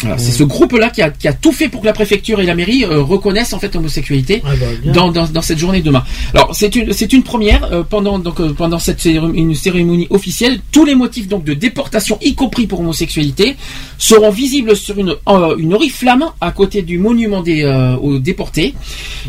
Voilà, 0.00 0.18
C'est 0.18 0.30
ce 0.32 0.44
groupe-là 0.44 0.90
qui 0.90 1.02
a, 1.02 1.10
qui 1.10 1.26
a 1.26 1.32
tout 1.32 1.52
fait 1.52 1.68
pour 1.68 1.80
que 1.80 1.86
la 1.86 1.92
préfecture 1.92 2.40
et 2.40 2.46
la 2.46 2.54
mairie 2.54 2.84
euh, 2.84 3.02
reconnaissent 3.02 3.52
en 3.52 3.58
fait 3.58 3.74
l'homosexualité 3.74 4.42
Ah 4.44 4.50
bah, 4.58 4.92
dans, 4.92 5.10
dans, 5.10 5.26
dans 5.26 5.42
cette 5.42 5.58
journée 5.58 5.80
demain. 5.82 6.04
Alors 6.34 6.54
c'est 6.54 6.74
une 6.76 6.92
c'est 6.92 7.12
une 7.12 7.22
première 7.24 7.64
euh, 7.72 7.82
pendant 7.82 8.18
donc 8.18 8.40
euh, 8.40 8.52
pendant 8.52 8.78
cette 8.78 9.00
cérémonie, 9.00 9.38
une 9.38 9.54
cérémonie 9.54 10.06
officielle. 10.10 10.60
Tous 10.70 10.84
les 10.84 10.94
motifs 10.94 11.26
donc 11.26 11.44
de 11.44 11.54
déportation, 11.54 12.18
y 12.22 12.34
compris 12.34 12.66
pour 12.66 12.80
homosexualité, 12.80 13.56
seront 13.98 14.30
visibles 14.30 14.76
sur 14.76 14.98
une 14.98 15.16
une 15.58 15.74
oriflamme 15.74 16.26
à 16.40 16.52
côté 16.52 16.82
du 16.82 16.98
monument 16.98 17.42
des 17.42 17.64
aux 18.00 18.18
déportés. 18.18 18.74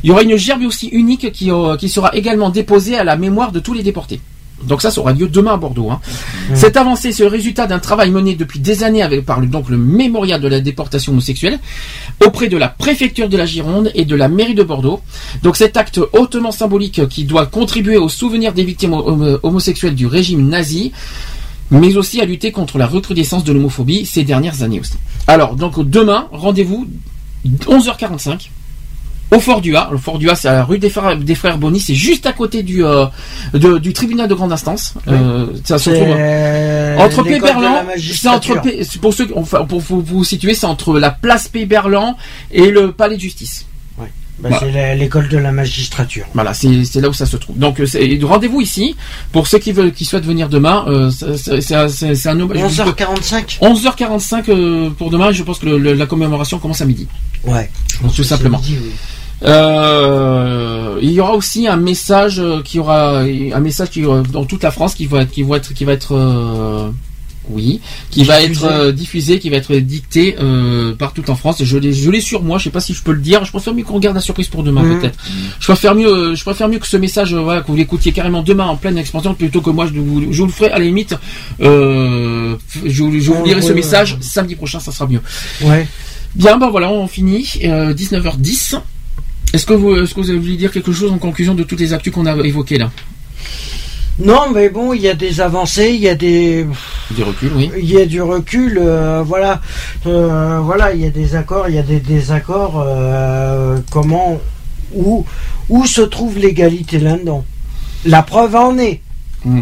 Il 0.03 0.09
y 0.09 0.11
aura 0.11 0.21
une 0.23 0.37
gerbe 0.37 0.63
aussi 0.63 0.87
unique 0.87 1.31
qui 1.31 1.49
qui 1.79 1.89
sera 1.89 2.15
également 2.15 2.49
déposée 2.49 2.95
à 2.95 3.03
la 3.03 3.15
mémoire 3.15 3.51
de 3.51 3.59
tous 3.59 3.73
les 3.73 3.83
déportés. 3.83 4.19
Donc 4.63 4.81
ça, 4.81 4.91
ça 4.91 5.01
aura 5.01 5.13
lieu 5.13 5.27
demain 5.27 5.53
à 5.53 5.57
Bordeaux. 5.57 5.89
hein. 5.91 5.99
Cette 6.53 6.77
avancée, 6.77 7.11
c'est 7.11 7.23
le 7.23 7.29
résultat 7.29 7.67
d'un 7.67 7.79
travail 7.79 8.11
mené 8.11 8.35
depuis 8.35 8.59
des 8.59 8.83
années 8.83 9.01
avec 9.01 9.25
par 9.25 9.39
le, 9.39 9.47
donc 9.47 9.69
le 9.69 9.77
mémorial 9.77 10.41
de 10.41 10.47
la 10.47 10.59
déportation 10.59 11.11
homosexuelle 11.11 11.59
auprès 12.25 12.47
de 12.47 12.57
la 12.57 12.67
préfecture 12.67 13.29
de 13.29 13.37
la 13.37 13.45
Gironde 13.45 13.91
et 13.95 14.05
de 14.05 14.15
la 14.15 14.27
mairie 14.27 14.55
de 14.55 14.63
Bordeaux. 14.63 15.01
Donc 15.43 15.55
cet 15.57 15.77
acte 15.77 15.99
hautement 16.13 16.51
symbolique 16.51 17.07
qui 17.07 17.23
doit 17.25 17.45
contribuer 17.45 17.97
au 17.97 18.09
souvenir 18.09 18.53
des 18.53 18.63
victimes 18.63 18.93
homo- 18.93 19.39
homosexuelles 19.43 19.95
du 19.95 20.07
régime 20.07 20.47
nazi, 20.47 20.91
mais 21.71 21.95
aussi 21.97 22.19
à 22.19 22.25
lutter 22.25 22.51
contre 22.51 22.77
la 22.77 22.87
recrudescence 22.87 23.43
de 23.43 23.53
l'homophobie 23.53 24.05
ces 24.05 24.23
dernières 24.23 24.63
années 24.63 24.79
aussi. 24.79 24.93
Alors 25.27 25.55
donc 25.55 25.87
demain, 25.87 26.27
rendez-vous 26.31 26.87
11h45 27.47 28.49
au 29.31 29.39
Fort 29.39 29.61
du 29.61 29.75
A. 29.75 29.89
Le 29.91 29.97
Fort 29.97 30.17
du 30.19 30.29
A, 30.29 30.35
c'est 30.35 30.47
à 30.47 30.53
la 30.53 30.63
rue 30.63 30.79
des 30.79 30.89
Frères, 30.89 31.15
des 31.17 31.35
Frères 31.35 31.57
Bonny, 31.57 31.79
c'est 31.79 31.95
juste 31.95 32.25
à 32.25 32.33
côté 32.33 32.63
du, 32.63 32.83
euh, 32.83 33.05
de- 33.53 33.77
du 33.77 33.93
tribunal 33.93 34.27
de 34.27 34.33
grande 34.35 34.51
instance. 34.51 34.93
Euh, 35.07 35.47
ça 35.63 35.77
se 35.77 35.89
trouve 35.89 36.09
entre 36.99 37.23
l'école 37.23 37.49
de 37.49 37.61
la 37.61 37.69
Péberlan, 37.69 37.83
c'est 38.21 38.27
entre 38.29 38.47
pour 39.01 39.13
ceux, 39.13 39.27
enfin, 39.35 39.65
pour 39.65 39.79
vous, 39.79 40.01
vous 40.01 40.23
situer, 40.23 40.53
c'est 40.53 40.65
entre 40.65 40.97
la 40.99 41.11
place 41.11 41.47
Péberlan 41.47 42.15
et 42.51 42.69
le 42.71 42.91
palais 42.91 43.15
de 43.15 43.21
justice. 43.21 43.65
Bah, 44.41 44.47
Voilà. 44.57 44.59
C'est 44.73 44.95
l'école 44.95 45.27
de 45.27 45.37
la 45.37 45.51
magistrature. 45.51 46.25
Voilà, 46.33 46.53
c'est 46.53 46.69
là 47.01 47.09
où 47.09 47.13
ça 47.13 47.25
se 47.25 47.35
trouve. 47.35 47.57
Donc 47.57 47.81
euh, 47.81 47.85
rendez-vous 48.23 48.61
ici 48.61 48.95
pour 49.33 49.47
ceux 49.47 49.59
qui 49.59 49.73
veulent, 49.73 49.91
qui 49.91 50.05
souhaitent 50.05 50.23
venir 50.25 50.47
demain. 50.47 50.85
euh, 50.87 51.11
c'est- 51.11 51.73
un- 51.75 51.89
c'est- 51.89 52.15
c'est 52.15 52.29
un 52.29 52.39
hommage. 52.39 52.57
11h45 52.63 53.57
11h45 53.61 54.47
euh, 54.47 54.89
pour 54.91 55.09
demain. 55.09 55.33
Je 55.33 55.43
pense 55.43 55.59
que 55.59 55.65
le- 55.65 55.77
le- 55.77 55.93
la 55.93 56.05
commémoration 56.05 56.57
commence 56.57 56.79
à 56.79 56.85
midi. 56.85 57.05
Ouais. 57.43 57.69
Donc, 58.01 58.15
tout 58.15 58.23
simplement. 58.23 58.59
midi, 58.59 58.77
oui. 58.81 58.91
Euh, 59.43 60.99
il 61.01 61.11
y 61.11 61.19
aura 61.19 61.33
aussi 61.35 61.67
un 61.67 61.77
message 61.77 62.39
euh, 62.39 62.61
qui 62.61 62.79
aura 62.79 63.19
un 63.21 63.59
message 63.59 63.89
qui 63.89 64.03
euh, 64.03 64.21
dans 64.31 64.45
toute 64.45 64.63
la 64.63 64.71
France 64.71 64.95
qui 64.95 65.05
va 65.05 65.21
être 65.21 65.31
qui 65.31 65.43
va 65.43 65.57
être 65.57 65.73
qui 65.73 65.85
va 65.85 65.93
être 65.93 66.13
euh, 66.13 66.89
oui 67.49 67.79
qui 68.11 68.25
va 68.25 68.39
Diffusé. 68.41 68.65
être 68.65 68.71
euh, 68.71 68.91
diffusé 68.91 69.39
qui 69.39 69.49
va 69.49 69.55
être 69.57 69.73
dicté 69.75 70.35
euh, 70.39 70.93
partout 70.93 71.23
en 71.31 71.35
France 71.35 71.63
je 71.63 71.77
l'ai 71.77 71.93
je 71.93 72.11
l'ai 72.11 72.19
sur 72.21 72.43
moi 72.43 72.57
je 72.57 72.65
sais 72.65 72.69
pas 72.69 72.81
si 72.81 72.93
je 72.93 73.01
peux 73.01 73.13
le 73.13 73.21
dire 73.21 73.43
je 73.45 73.51
préfère 73.51 73.73
mieux 73.73 73.83
qu'on 73.83 73.99
garde 73.99 74.15
la 74.15 74.21
surprise 74.21 74.49
pour 74.49 74.61
demain 74.63 74.83
Mhm. 74.83 74.99
peut-être 74.99 75.17
je 75.59 75.65
préfère 75.65 75.95
mieux 75.95 76.35
je 76.35 76.43
préfère 76.43 76.67
mieux 76.67 76.79
que 76.79 76.87
ce 76.87 76.97
message 76.97 77.33
voilà 77.33 77.61
que 77.61 77.67
vous 77.67 77.77
l'écoutiez 77.77 78.11
carrément 78.11 78.43
demain 78.43 78.65
en 78.65 78.75
pleine 78.75 78.97
expansion 78.97 79.33
plutôt 79.35 79.61
que 79.61 79.69
moi 79.69 79.87
je 79.87 79.93
vous, 79.99 80.31
je 80.33 80.39
vous 80.41 80.47
le 80.47 80.51
ferai 80.51 80.69
à 80.71 80.79
la 80.79 80.85
limite 80.85 81.15
je, 81.59 82.55
vous- 83.03 83.19
je 83.19 83.31
vous 83.31 83.45
lirai 83.45 83.61
ce 83.61 83.71
message 83.73 84.17
samedi 84.19 84.55
prochain 84.55 84.79
ça 84.81 84.91
sera 84.91 85.07
mieux 85.07 85.21
Ouais. 85.61 85.87
Bien, 86.35 86.59
ben 86.59 86.69
voilà, 86.69 86.91
on 86.91 87.07
finit. 87.07 87.49
Euh, 87.63 87.91
19h10. 87.91 88.75
Est-ce 89.53 89.65
que 89.65 89.73
vous, 89.73 89.95
est-ce 89.95 90.13
que 90.13 90.21
vous 90.21 90.39
voulez 90.41 90.57
dire 90.57 90.71
quelque 90.71 90.91
chose 90.91 91.11
en 91.11 91.17
conclusion 91.17 91.55
de 91.55 91.63
toutes 91.63 91.79
les 91.79 91.93
actus 91.93 92.13
qu'on 92.13 92.25
a 92.25 92.35
évoquées 92.45 92.77
là? 92.77 92.91
Non, 94.19 94.51
mais 94.53 94.69
bon, 94.69 94.91
il 94.93 95.01
y 95.01 95.07
a 95.07 95.13
des 95.13 95.39
avancées, 95.39 95.91
il 95.93 96.01
y 96.01 96.09
a 96.09 96.15
des, 96.15 96.65
Des 97.11 97.23
reculs, 97.23 97.51
oui. 97.55 97.71
il 97.77 97.89
y 97.89 97.97
a 98.01 98.05
du 98.05 98.21
recul, 98.21 98.77
euh, 98.81 99.23
voilà, 99.25 99.61
Euh, 100.05 100.59
voilà, 100.59 100.93
il 100.93 100.99
y 101.01 101.05
a 101.05 101.09
des 101.09 101.35
accords, 101.35 101.69
il 101.69 101.75
y 101.75 101.77
a 101.79 101.83
des 101.83 102.01
désaccords. 102.01 102.83
euh, 102.85 103.79
comment, 103.91 104.39
où, 104.93 105.25
où 105.69 105.85
se 105.85 106.01
trouve 106.01 106.37
l'égalité 106.37 106.99
là-dedans? 106.99 107.45
La 108.05 108.21
preuve 108.21 108.55
en 108.55 108.77
est. 108.77 109.01
Mm. 109.45 109.61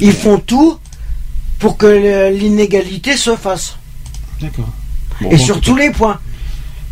Ils 0.00 0.12
font 0.12 0.38
tout 0.38 0.76
pour 1.58 1.78
que 1.78 2.30
l'inégalité 2.30 3.16
se 3.16 3.34
fasse, 3.34 3.76
D'accord. 4.42 4.68
Bon, 5.22 5.30
et 5.30 5.36
bon, 5.36 5.42
sur 5.44 5.60
tous 5.60 5.74
les 5.74 5.90
points. 5.90 6.20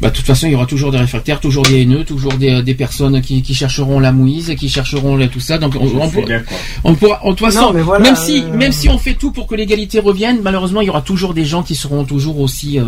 Bah, 0.00 0.10
de 0.10 0.14
toute 0.14 0.26
façon, 0.26 0.46
il 0.46 0.52
y 0.52 0.54
aura 0.54 0.66
toujours 0.66 0.92
des 0.92 0.98
réfractaires, 0.98 1.40
toujours 1.40 1.64
des 1.64 1.80
haineux, 1.80 2.04
toujours 2.04 2.34
des, 2.34 2.62
des 2.62 2.74
personnes 2.74 3.22
qui, 3.22 3.40
qui 3.40 3.54
chercheront 3.54 3.98
la 3.98 4.12
mouise, 4.12 4.54
qui 4.58 4.68
chercheront 4.68 5.16
la- 5.16 5.28
tout 5.28 5.40
ça. 5.40 5.56
Donc, 5.56 5.74
on, 5.80 5.86
Je 5.88 5.94
on 5.96 6.02
suis 6.10 6.20
pourra- 6.20 6.28
d'accord. 6.28 6.58
on 6.84 6.94
pourra, 6.94 7.20
en 7.24 7.30
toute 7.34 7.46
façon, 7.46 7.68
Non, 7.68 7.72
mais 7.72 7.80
voilà, 7.80 8.04
même 8.04 8.16
si, 8.16 8.42
euh, 8.42 8.52
même 8.54 8.72
si 8.72 8.90
on 8.90 8.98
fait 8.98 9.14
tout 9.14 9.30
pour 9.30 9.46
que 9.46 9.54
l'égalité 9.54 9.98
revienne, 9.98 10.40
malheureusement, 10.42 10.82
il 10.82 10.86
y 10.86 10.90
aura 10.90 11.00
toujours 11.00 11.32
des 11.32 11.46
gens 11.46 11.62
qui 11.62 11.74
seront 11.74 12.04
toujours 12.04 12.40
aussi 12.40 12.78
euh, 12.78 12.84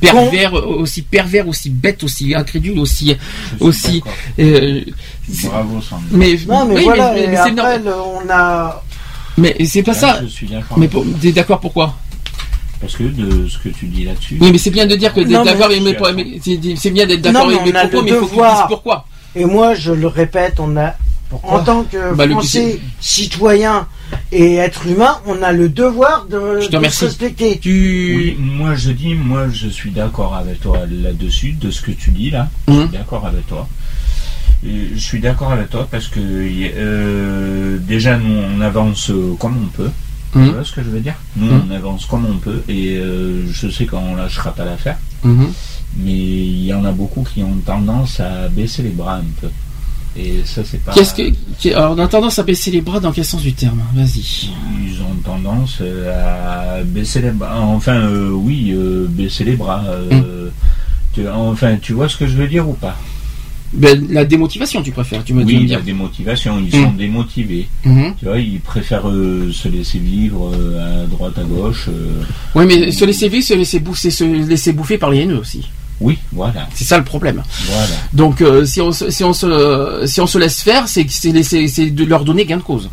pervers, 0.00 0.54
aussi 0.54 1.02
pervers, 1.02 1.48
aussi 1.48 1.70
bêtes, 1.70 2.04
aussi 2.04 2.34
incrédules, 2.36 2.78
aussi, 2.78 3.16
aussi. 3.58 4.00
euh, 4.38 4.82
Bravo 5.44 5.80
Sandra. 5.80 6.04
mais, 6.12 6.38
Non, 6.46 6.66
mais 6.66 6.76
oui, 6.76 6.84
voilà, 6.84 7.12
mais- 7.14 7.36
après, 7.36 7.80
on 7.88 8.30
a. 8.30 8.82
Mais 9.38 9.54
c'est 9.66 9.82
pas 9.82 9.92
Là, 9.92 9.98
ça. 9.98 10.20
Je 10.22 10.28
suis 10.28 10.46
d'accord. 10.46 10.78
Mais 10.78 10.88
d'accord 11.32 11.60
pourquoi? 11.60 11.94
Parce 12.80 12.94
que 12.96 13.04
de 13.04 13.48
ce 13.48 13.58
que 13.58 13.68
tu 13.70 13.86
dis 13.86 14.04
là-dessus. 14.04 14.36
Oui, 14.40 14.50
mais 14.52 14.58
c'est 14.58 14.70
bien 14.70 14.86
de 14.86 14.94
dire 14.96 15.12
que 15.14 15.20
d'être 15.20 15.44
d'accord, 15.44 15.68
mais- 15.70 15.94
mais- 16.14 16.40
c'est 16.44 16.58
c'est 16.76 16.90
bien 16.90 17.06
d'être 17.06 17.22
d'accord 17.22 17.46
avec 17.48 17.62
mes 17.64 17.72
on 17.72 17.74
a 17.74 17.80
propos, 17.88 17.96
le 17.96 18.02
mais 18.02 18.10
il 18.10 18.14
faut 18.16 18.26
que 18.26 18.60
tu 18.62 18.66
pourquoi. 18.68 19.06
Et 19.34 19.44
moi, 19.44 19.74
je 19.74 19.92
le 19.92 20.06
répète, 20.06 20.60
on 20.60 20.76
a, 20.76 20.94
en 21.42 21.58
tant 21.62 21.84
que 21.84 22.14
Bah, 22.14 22.28
Français, 22.28 22.80
citoyen 23.00 23.86
et 24.32 24.56
être 24.56 24.86
humain, 24.86 25.18
on 25.26 25.42
a 25.42 25.52
le 25.52 25.68
devoir 25.68 26.26
de, 26.30 26.60
Je 26.60 26.68
te 26.68 26.76
de 26.76 26.88
se 26.88 27.04
respecter. 27.06 27.58
Tu. 27.58 28.16
Oui, 28.16 28.36
moi 28.38 28.74
je 28.74 28.90
dis, 28.92 29.14
moi 29.14 29.48
je 29.50 29.68
suis 29.68 29.90
d'accord 29.90 30.34
avec 30.34 30.60
toi 30.60 30.80
là-dessus, 30.88 31.52
de 31.52 31.70
ce 31.70 31.80
que 31.82 31.90
tu 31.92 32.10
dis 32.10 32.30
là. 32.30 32.48
Je 32.68 32.74
suis 32.74 32.88
d'accord 32.88 33.26
avec 33.26 33.46
toi. 33.46 33.68
Et 34.66 34.90
Je 34.94 34.98
suis 35.00 35.20
d'accord 35.20 35.52
avec 35.52 35.70
toi 35.70 35.86
parce 35.90 36.08
que 36.08 36.20
euh, 36.20 37.78
déjà 37.78 38.16
nous 38.16 38.38
on 38.56 38.60
avance 38.60 39.10
comme 39.38 39.56
on 39.64 39.66
peut. 39.76 39.90
Tu 40.36 40.42
Mhm. 40.42 40.50
vois 40.54 40.64
ce 40.64 40.72
que 40.72 40.82
je 40.82 40.90
veux 40.90 41.00
dire 41.00 41.14
Nous 41.36 41.46
Mhm. 41.46 41.62
on 41.70 41.74
avance 41.74 42.04
comme 42.06 42.26
on 42.26 42.36
peut 42.38 42.62
et 42.68 42.96
euh, 42.98 43.44
je 43.50 43.68
sais 43.68 43.86
qu'on 43.86 44.16
lâchera 44.16 44.52
pas 44.54 44.64
l'affaire. 44.64 44.98
Mhm. 45.24 45.48
Mais 45.98 46.12
il 46.12 46.64
y 46.66 46.74
en 46.74 46.84
a 46.84 46.92
beaucoup 46.92 47.22
qui 47.22 47.42
ont 47.42 47.56
tendance 47.64 48.20
à 48.20 48.48
baisser 48.48 48.82
les 48.82 48.90
bras 48.90 49.16
un 49.16 49.24
peu. 49.40 49.48
Et 50.18 50.42
ça 50.44 50.62
c'est 50.64 50.82
pas. 50.82 50.92
Qu'est-ce 50.92 51.14
que. 51.14 51.74
Alors, 51.74 51.94
on 51.96 51.98
a 51.98 52.08
tendance 52.08 52.38
à 52.38 52.42
baisser 52.42 52.70
les 52.70 52.80
bras 52.80 53.00
dans 53.00 53.12
quel 53.12 53.24
sens 53.24 53.42
du 53.42 53.52
terme 53.52 53.80
Vas-y. 53.94 54.50
Ils 54.86 55.00
ont 55.02 55.14
tendance 55.24 55.78
euh, 55.82 56.78
à 56.80 56.82
baisser 56.84 57.20
les 57.20 57.30
bras. 57.30 57.60
Enfin, 57.60 57.96
euh, 57.96 58.30
oui, 58.30 58.72
euh, 58.74 59.06
baisser 59.08 59.44
les 59.44 59.56
bras. 59.56 59.82
tu- 61.14 61.26
enfin, 61.28 61.76
tu 61.80 61.92
vois 61.94 62.08
ce 62.10 62.16
que 62.18 62.26
je 62.26 62.36
veux 62.36 62.46
dire 62.48 62.68
ou 62.68 62.74
pas? 62.74 62.96
Ben, 63.76 64.06
la 64.10 64.24
démotivation, 64.24 64.82
tu 64.82 64.90
préfères, 64.90 65.22
tu 65.24 65.34
me 65.34 65.44
Oui, 65.44 65.54
me 65.54 65.60
il 65.60 65.68
y 65.68 65.74
a 65.74 65.76
dire. 65.76 65.84
des 65.84 65.92
motivations. 65.92 66.58
Ils 66.64 66.72
sont 66.72 66.90
démotivés. 66.92 67.68
Mhm. 67.84 68.14
Tu 68.18 68.24
vois, 68.24 68.38
ils 68.38 68.60
préfèrent 68.60 69.08
euh, 69.08 69.50
se 69.52 69.68
laisser 69.68 69.98
vivre 69.98 70.50
euh, 70.54 71.04
à 71.04 71.06
droite, 71.06 71.38
à 71.38 71.42
gauche. 71.44 71.86
euh. 71.88 72.22
Oui, 72.54 72.64
mais 72.66 72.90
se 72.90 73.04
laisser 73.04 73.28
vivre, 73.28 73.44
se 73.44 73.54
laisser 73.54 73.78
bouffer, 73.80 74.10
se 74.10 74.24
laisser 74.24 74.72
bouffer 74.72 74.98
par 74.98 75.10
les 75.10 75.18
haineux 75.20 75.38
aussi. 75.38 75.68
Oui, 76.00 76.18
voilà, 76.32 76.68
C'est 76.74 76.84
ça 76.84 76.98
le 76.98 77.04
problème. 77.04 77.42
voilà. 77.66 77.86
Donc, 78.12 78.42
si, 78.66 78.80
on, 78.82 78.92
se- 78.92 79.08
si, 79.10 79.24
on 79.24 79.32
se, 79.32 80.02
si 80.06 80.20
on 80.20 80.26
se 80.26 80.36
laisse 80.36 80.60
faire, 80.60 80.86
c'est 80.88 81.06
c'est 81.08 81.32
laisser- 81.32 81.68
c'est 81.68 81.90
de 81.90 82.04
leur 82.04 82.22
donner 82.24 82.44
gain 82.44 82.58
de 82.58 82.62
cause. 82.62 82.90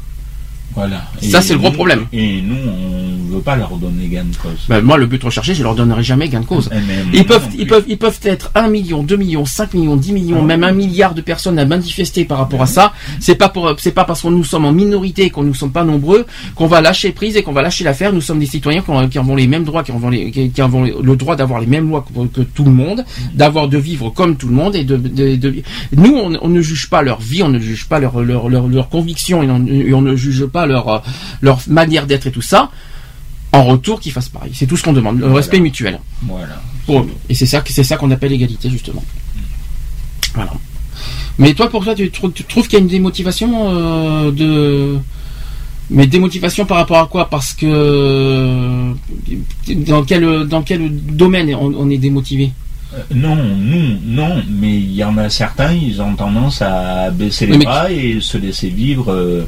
Voilà. 0.75 1.03
Ça, 1.21 1.41
c'est 1.41 1.53
le 1.53 1.59
gros 1.59 1.69
nous- 1.69 1.75
problème. 1.75 2.05
Et 2.13 2.41
nous, 2.41 2.55
on 2.55 3.35
veut 3.35 3.41
pas 3.41 3.55
leur 3.55 3.75
donner 3.77 4.07
gain 4.07 4.23
de 4.25 4.35
cause. 4.35 4.65
Ben, 4.69 4.81
moi, 4.81 4.97
le 4.97 5.05
but 5.05 5.23
recherché, 5.23 5.53
je 5.55 5.63
leur 5.63 5.75
donnerai 5.75 6.03
jamais 6.03 6.29
gain 6.29 6.41
de 6.41 6.45
cause. 6.45 6.69
Eh, 6.73 7.17
Ils 7.17 7.25
peuvent, 7.25 7.47
ils 7.57 7.67
peuvent, 7.67 7.85
ils 7.87 7.97
peuvent 7.97 8.19
être 8.23 8.51
1 8.55 8.67
million, 8.67 9.03
2 9.03 9.15
millions, 9.15 9.45
5 9.45 9.73
millions, 9.73 9.95
10 9.95 10.13
millions, 10.13 10.39
Ah 10.41 10.45
même 10.45 10.61
oui. 10.61 10.67
un 10.67 10.71
milliard 10.71 11.13
de 11.13 11.21
personnes 11.21 11.57
à 11.59 11.65
manifester 11.65 12.25
par 12.25 12.37
rapport 12.39 12.61
à 12.61 12.65
ça. 12.67 12.93
C'est 13.19 13.35
pas 13.35 13.49
pour, 13.49 13.73
c'est 13.79 13.91
pas 13.91 14.03
parce 14.05 14.21
que 14.21 14.27
nous 14.27 14.43
sommes 14.43 14.65
en 14.65 14.71
minorité 14.71 15.23
et 15.25 15.29
qu'on 15.29 15.43
nous 15.43 15.53
sommes 15.53 15.71
pas 15.71 15.83
nombreux 15.83 16.25
qu'on 16.55 16.67
va 16.67 16.81
lâcher 16.81 17.11
prise 17.11 17.35
et 17.37 17.43
qu'on 17.43 17.53
va 17.53 17.61
lâcher 17.61 17.83
l'affaire. 17.83 18.13
Nous 18.13 18.21
sommes 18.21 18.39
des 18.39 18.45
citoyens 18.45 18.81
qui, 18.81 18.89
ont- 18.91 19.07
qui 19.07 19.17
avons 19.17 19.35
les 19.35 19.47
mêmes 19.47 19.63
droits, 19.63 19.83
qui 19.83 19.91
avons, 19.91 20.09
les, 20.09 20.31
qui, 20.31 20.49
qui 20.51 20.61
avons 20.61 20.83
le 20.83 21.15
droit 21.15 21.35
d'avoir 21.35 21.59
les 21.59 21.67
mêmes 21.67 21.89
lois 21.89 22.05
que, 22.15 22.27
que 22.27 22.41
tout 22.41 22.63
le 22.65 22.71
monde, 22.71 23.03
d'avoir 23.33 23.67
de 23.67 23.77
vivre 23.77 24.09
comme 24.11 24.35
tout 24.35 24.47
le 24.47 24.53
monde 24.55 24.75
et 24.75 24.83
de, 24.83 24.97
de, 24.97 25.35
de- 25.35 25.63
nous, 25.95 26.13
on, 26.15 26.33
on 26.41 26.49
ne 26.49 26.61
juge 26.61 26.89
pas 26.89 27.01
leur 27.01 27.19
vie, 27.19 27.41
on 27.43 27.49
ne 27.49 27.59
juge 27.59 27.85
pas 27.87 27.99
leur, 27.99 28.21
leur, 28.21 28.49
leur, 28.49 28.67
leur 28.67 28.89
conviction 28.89 29.41
et 29.43 29.49
on, 29.49 29.65
et 29.67 29.93
on 29.93 30.01
ne 30.01 30.15
juge 30.15 30.45
pas 30.45 30.62
pas 30.63 30.67
leur 30.73 30.87
euh, 30.87 30.99
leur 31.41 31.59
manière 31.67 32.05
d'être 32.07 32.27
et 32.27 32.31
tout 32.31 32.41
ça, 32.41 32.69
en 33.51 33.63
retour 33.63 33.99
qu'ils 33.99 34.11
fassent 34.11 34.29
pareil. 34.29 34.51
C'est 34.53 34.65
tout 34.67 34.77
ce 34.77 34.83
qu'on 34.83 34.93
demande, 34.93 35.19
le 35.19 35.31
respect 35.31 35.59
mutuel. 35.59 35.99
Voilà. 36.23 36.61
Pour- 36.85 37.05
et 37.29 37.35
c'est 37.35 37.45
ça, 37.45 37.61
que- 37.61 37.71
c'est 37.71 37.83
ça 37.83 37.97
qu'on 37.97 38.11
appelle 38.11 38.31
égalité 38.33 38.69
justement. 38.69 39.03
Voilà. 40.35 40.53
Mais 41.39 41.53
toi, 41.53 41.69
pour 41.69 41.83
toi, 41.83 41.95
tu, 41.95 42.09
trou- 42.11 42.31
tu 42.31 42.43
trouves 42.43 42.65
qu'il 42.67 42.73
y 42.77 42.81
a 42.81 42.83
une 42.83 42.87
démotivation 42.99 43.49
euh, 43.69 44.31
de. 44.31 44.97
Mais 45.89 46.07
démotivation 46.07 46.65
par 46.65 46.77
rapport 46.77 46.99
à 46.99 47.07
quoi? 47.07 47.29
Parce 47.29 47.53
que 47.53 48.93
dans 49.91 50.03
quel 50.03 50.47
dans 50.47 50.61
quel 50.63 50.89
domaine 51.23 51.53
on, 51.55 51.73
on 51.75 51.89
est 51.89 51.97
démotivé? 51.97 52.51
Euh, 52.95 53.01
non, 53.13 53.35
nous, 53.35 53.97
non, 54.05 54.41
mais 54.49 54.75
il 54.77 54.93
y 54.93 55.03
en 55.03 55.17
a 55.17 55.27
certains, 55.29 55.73
ils 55.73 55.99
ont 56.01 56.15
tendance 56.15 56.61
à 56.61 57.09
baisser 57.11 57.45
les 57.47 57.53
Oui, 57.53 57.57
mais- 57.59 57.65
bras 57.65 57.91
et 57.91 58.19
se 58.21 58.37
laisser 58.37 58.69
vivre, 58.69 59.11
euh, 59.11 59.45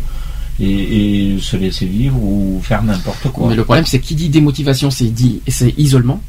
et, 0.60 1.34
et 1.36 1.40
se 1.40 1.58
laisser 1.58 1.86
vivre 1.86 2.18
ou 2.22 2.60
faire 2.64 2.84
n'importe 2.84 3.30
quoi. 3.32 3.50
Mais 3.50 3.56
le 3.56 3.64
problème, 3.64 3.86
c'est 3.86 4.00
qui 4.00 4.16
dit 4.16 4.30
démotivation, 4.30 4.90
c'est 4.92 5.06
dit, 5.14 5.42
c'est 5.48 5.74
isolement. 5.78 6.22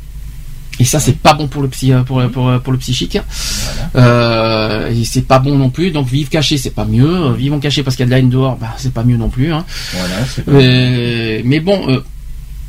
Et 0.79 0.85
ça, 0.85 1.01
c'est 1.01 1.17
pas 1.17 1.33
bon 1.33 1.49
pour 1.49 1.63
le 1.63 1.69
psy, 1.69 1.93
pour, 2.07 2.23
pour, 2.31 2.61
pour 2.61 2.73
le 2.73 2.79
psychique. 2.79 3.19
Euh, 3.95 4.91
et 4.91 5.05
c'est 5.05 5.23
pas 5.23 5.39
bon 5.39 5.57
non 5.57 5.71
plus. 5.71 5.91
Donc 5.91 6.07
vivre 6.09 6.29
caché, 6.29 6.59
c'est 6.59 6.71
pas 6.71 6.85
mieux. 6.85 7.33
Vivons 7.33 7.61
caché 7.61 7.83
parce 7.83 7.97
qu'il 7.97 8.03
y 8.03 8.07
a 8.07 8.07
de 8.07 8.11
la 8.11 8.19
haine 8.19 8.29
dehors, 8.29 8.57
bah, 8.57 8.75
c'est 8.77 8.93
pas 8.93 9.03
mieux 9.05 9.17
non 9.17 9.29
plus. 9.31 9.53
Hein. 9.53 9.65
Voilà, 9.93 10.15
c'est 10.27 10.45
pas- 10.45 10.53
Euh, 10.53 11.41
mais 11.45 11.61
bon, 11.61 11.89
euh, 11.89 12.01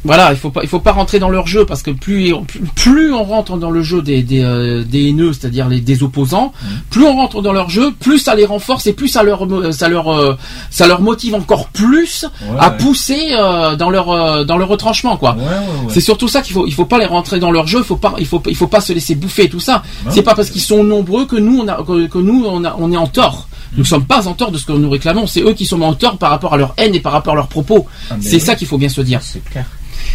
voilà, 0.05 0.31
il 0.31 0.37
faut 0.37 0.51
pas, 0.51 0.61
il 0.63 0.69
faut 0.69 0.79
pas 0.79 0.93
rentrer 0.93 1.19
dans 1.19 1.29
leur 1.29 1.47
jeu 1.47 1.65
parce 1.65 1.81
que 1.81 1.91
plus, 1.91 2.33
plus, 2.75 3.13
on 3.13 3.23
rentre 3.23 3.57
dans 3.57 3.71
le 3.71 3.81
jeu 3.83 4.01
des, 4.01 4.21
des, 4.23 4.41
euh, 4.41 4.83
des 4.83 5.09
haineux, 5.09 5.33
c'est-à-dire 5.33 5.67
les 5.67 5.81
des 5.81 6.03
opposants, 6.03 6.53
Mmh. 6.61 6.65
plus 6.89 7.03
on 7.03 7.15
rentre 7.15 7.41
dans 7.41 7.51
leur 7.51 7.69
jeu, 7.69 7.91
plus 7.99 8.19
ça 8.19 8.35
les 8.35 8.45
renforce 8.45 8.87
et 8.87 8.93
plus 8.93 9.07
ça 9.09 9.23
leur, 9.23 9.45
ça 9.73 9.89
leur, 9.89 10.07
euh, 10.13 10.37
ça 10.69 10.87
leur 10.87 11.01
motive 11.01 11.35
encore 11.35 11.67
plus 11.69 12.25
Ouais, 12.41 12.57
à 12.59 12.69
ouais. 12.69 12.77
pousser 12.77 13.19
euh, 13.31 13.75
dans 13.75 13.89
leur, 13.89 14.09
euh, 14.11 14.43
dans 14.45 14.57
leur 14.57 14.67
retranchement, 14.69 15.17
quoi. 15.17 15.33
Ouais, 15.35 15.41
ouais, 15.43 15.49
ouais. 15.49 15.93
C'est 15.93 15.99
surtout 16.01 16.27
ça 16.27 16.41
qu'il 16.41 16.53
faut, 16.53 16.67
il 16.67 16.73
faut 16.73 16.85
pas 16.85 16.99
les 16.99 17.05
rentrer 17.05 17.39
dans 17.39 17.51
leur 17.51 17.67
jeu, 17.67 17.79
il 17.79 17.83
faut 17.85 17.95
pas, 17.97 18.15
il 18.19 18.25
faut, 18.25 18.41
il 18.47 18.55
faut 18.55 18.67
pas 18.67 18.81
se 18.81 18.93
laisser 18.93 19.15
bouffer 19.15 19.45
et 19.45 19.49
tout 19.49 19.59
ça. 19.59 19.83
C'est 20.09 20.21
pas 20.23 20.35
parce 20.35 20.49
qu'ils 20.49 20.61
sont 20.61 20.83
nombreux 20.83 21.25
que 21.25 21.35
nous 21.35 21.59
on 21.59 21.67
a, 21.67 21.83
que, 21.83 22.07
que 22.07 22.17
nous 22.17 22.45
on 22.47 22.63
a, 22.63 22.75
on 22.79 22.91
est 22.91 22.97
en 22.97 23.07
tort. 23.07 23.47
Nous 23.75 23.83
Mmh. 23.83 23.85
sommes 23.85 24.05
pas 24.05 24.27
en 24.29 24.33
tort 24.33 24.51
de 24.51 24.57
ce 24.57 24.65
que 24.65 24.71
nous 24.71 24.89
réclamons, 24.89 25.27
c'est 25.27 25.41
eux 25.41 25.53
qui 25.53 25.65
sont 25.65 25.81
en 25.81 25.93
tort 25.93 26.17
par 26.17 26.29
rapport 26.29 26.53
à 26.53 26.57
leur 26.57 26.73
haine 26.77 26.95
et 26.95 27.01
par 27.01 27.11
rapport 27.11 27.33
à 27.33 27.35
leurs 27.35 27.47
propos. 27.49 27.85
Ah, 28.09 28.15
c'est 28.21 28.35
oui. 28.35 28.39
ça 28.39 28.55
qu'il 28.55 28.65
faut 28.67 28.77
bien 28.77 28.87
se 28.89 29.01
dire. 29.01 29.19
C'est 29.21 29.43
clair. 29.43 29.65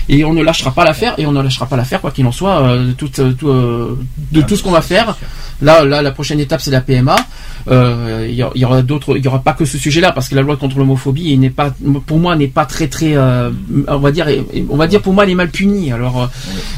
Et 0.09 0.25
on 0.25 0.33
ne 0.33 0.43
lâchera 0.43 0.73
pas 0.73 0.85
l'affaire 0.85 1.15
et 1.19 1.27
on 1.27 1.33
ne 1.33 1.41
lâchera 1.43 1.67
pas 1.67 1.77
l'affaire 1.77 2.01
quoi 2.01 2.11
qu'il 2.11 2.27
en 2.27 2.33
soit 2.33 2.61
euh, 2.63 2.89
de 2.89 2.93
tout, 2.93 3.11
euh, 3.21 3.33
tout, 3.33 3.49
euh, 3.49 3.99
de 4.33 4.41
Ah, 4.41 4.45
tout 4.45 4.57
ce 4.57 4.63
qu'on 4.63 4.73
va 4.73 4.83
faire. 4.83 5.17
Là, 5.61 5.85
là, 5.85 6.03
la 6.03 6.11
prochaine 6.11 6.41
étape 6.41 6.61
c'est 6.61 6.73
la 6.73 6.81
PMA. 6.81 7.17
Euh, 7.71 8.27
Il 8.29 8.35
y, 8.35 8.65
aura 8.65 8.83
d'autres, 8.83 9.17
il 9.17 9.25
y 9.25 9.29
aura 9.29 9.39
pas 9.41 9.53
que 9.53 9.65
ce 9.65 9.79
sujet-là 9.79 10.11
parce 10.11 10.29
que 10.29 10.35
la 10.35 10.43
loi 10.43 10.57
contre 10.57 10.77
l'homophobie 10.79 11.39
n'est 11.39 11.51
pas, 11.51 11.73
pour 12.07 12.19
moi, 12.19 12.35
n'est 12.35 12.49
pas 12.49 12.67
très 12.67 12.89
très, 12.89 13.17
on 13.17 13.99
va 13.99 14.11
dire, 14.11 14.27
on 14.69 14.77
va 14.77 14.89
dire 14.89 15.01
pour 15.01 15.13
moi 15.13 15.23
elle 15.25 15.31
est 15.31 15.35
mal 15.37 15.51
punie. 15.51 15.93
Alors, 15.93 16.29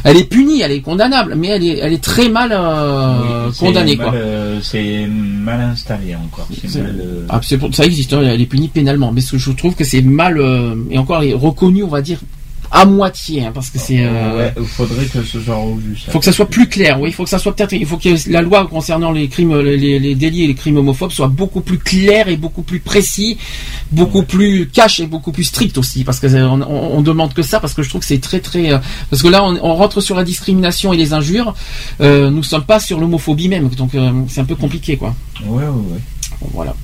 elle 0.05 0.19
est 0.19 0.25
punie, 0.29 0.61
elle 0.61 0.73
est 0.73 0.83
condamnable, 0.83 1.35
mais 1.37 1.49
elle 1.49 1.65
est, 1.65 1.79
elle 1.79 1.95
est 1.95 2.03
très 2.05 2.29
mal 2.29 2.51
Oui, 2.53 3.55
condamnée 3.59 3.97
mal, 3.97 4.11
quoi. 4.11 4.19
c'est 4.63 5.07
mal 5.09 5.61
installé 5.61 6.15
encore. 6.17 6.47
Mal, 6.75 6.95
Ah, 7.31 7.41
pour- 7.59 7.75
ça 7.75 7.85
existe, 7.87 8.13
hein, 8.13 8.21
elle 8.23 8.41
est 8.43 8.47
punie 8.47 8.69
pénalement, 8.69 9.11
mais 9.13 9.23
je 9.23 9.51
trouve 9.53 9.75
que 9.75 9.85
c'est 9.85 10.03
mal 10.03 10.39
et 10.91 10.99
encore 10.99 11.23
reconnu, 11.23 11.83
on 11.83 11.89
va 11.89 12.03
dire 12.03 12.19
à 12.77 12.85
moitié, 12.87 13.45
hein, 13.47 13.53
parce 13.55 13.71
que 13.71 13.79
c'est. 13.79 14.01
euh, 14.05 14.37
ouais, 14.37 14.53
il 14.59 14.65
faudrait 14.67 15.05
que 15.07 15.23
ce 15.23 15.41
soit 15.41 15.55
revu. 15.55 15.97
Il 16.09 16.11
faut 16.13 16.19
que 16.19 16.25
ça 16.25 16.33
soit 16.33 16.47
plus 16.51 16.69
clair, 16.69 17.01
oui. 17.01 17.11
Il 17.11 17.13
faut 17.13 17.23
que 17.23 17.31
ça 17.31 17.39
soit 17.39 17.55
peut-être, 17.55 17.73
il 17.73 17.87
faut 17.87 17.99
que 17.99 18.09
la 18.31 18.43
loi 18.43 18.67
concernant 18.67 19.13
les 19.13 19.29
crimes, 19.29 19.57
les, 19.61 20.15
délits 20.17 20.43
et 20.43 20.47
les 20.49 20.55
crimes 20.57 20.79
homophobes 20.79 21.13
soit 21.13 21.29
beaucoup 21.29 21.61
plus 21.61 21.79
claire 21.79 22.29
et 22.29 22.37
beaucoup 22.37 22.63
plus 22.63 22.81
précis, 22.81 23.39
beaucoup 23.93 24.25
plus 24.25 24.69
cash 24.69 24.99
et 24.99 25.07
beaucoup 25.07 25.31
plus 25.31 25.45
strict 25.45 25.79
aussi, 25.79 26.03
parce 26.03 26.19
que 26.19 26.27
euh, 26.27 26.49
on, 26.49 26.63
on- 26.63 26.99
on 26.99 27.01
demande 27.01 27.33
que 27.33 27.43
ça, 27.43 27.61
parce 27.61 27.75
que 27.75 27.83
je 27.85 27.89
trouve 27.89 28.01
que 28.01 28.07
c'est 28.09 28.19
très 28.21 28.41
très, 28.41 28.73
euh, 28.73 28.79
parce 29.09 29.23
que 29.23 29.29
là 29.29 29.45
on, 29.45 29.57
on 29.63 29.75
rentre 29.77 30.01
sur 30.01 30.17
la 30.17 30.25
discrimination 30.25 30.93
et 30.93 30.97
les 30.97 31.13
injures, 31.13 31.55
euh, 32.01 32.29
nous 32.31 32.43
sommes 32.43 32.65
pas 32.65 32.81
sur 32.81 32.99
l'homophobie 32.99 33.49
même, 33.49 33.69
donc 33.69 33.95
euh, 33.95 34.11
c'est 34.29 34.41
un 34.41 34.45
peu 34.45 34.57
compliqué 34.57 34.97
quoi. 34.97 35.15
Ouais, 35.47 35.63
ouais, 35.63 35.69
ouais. 35.69 36.01
Bon, 36.41 36.49
voilà. 36.53 36.75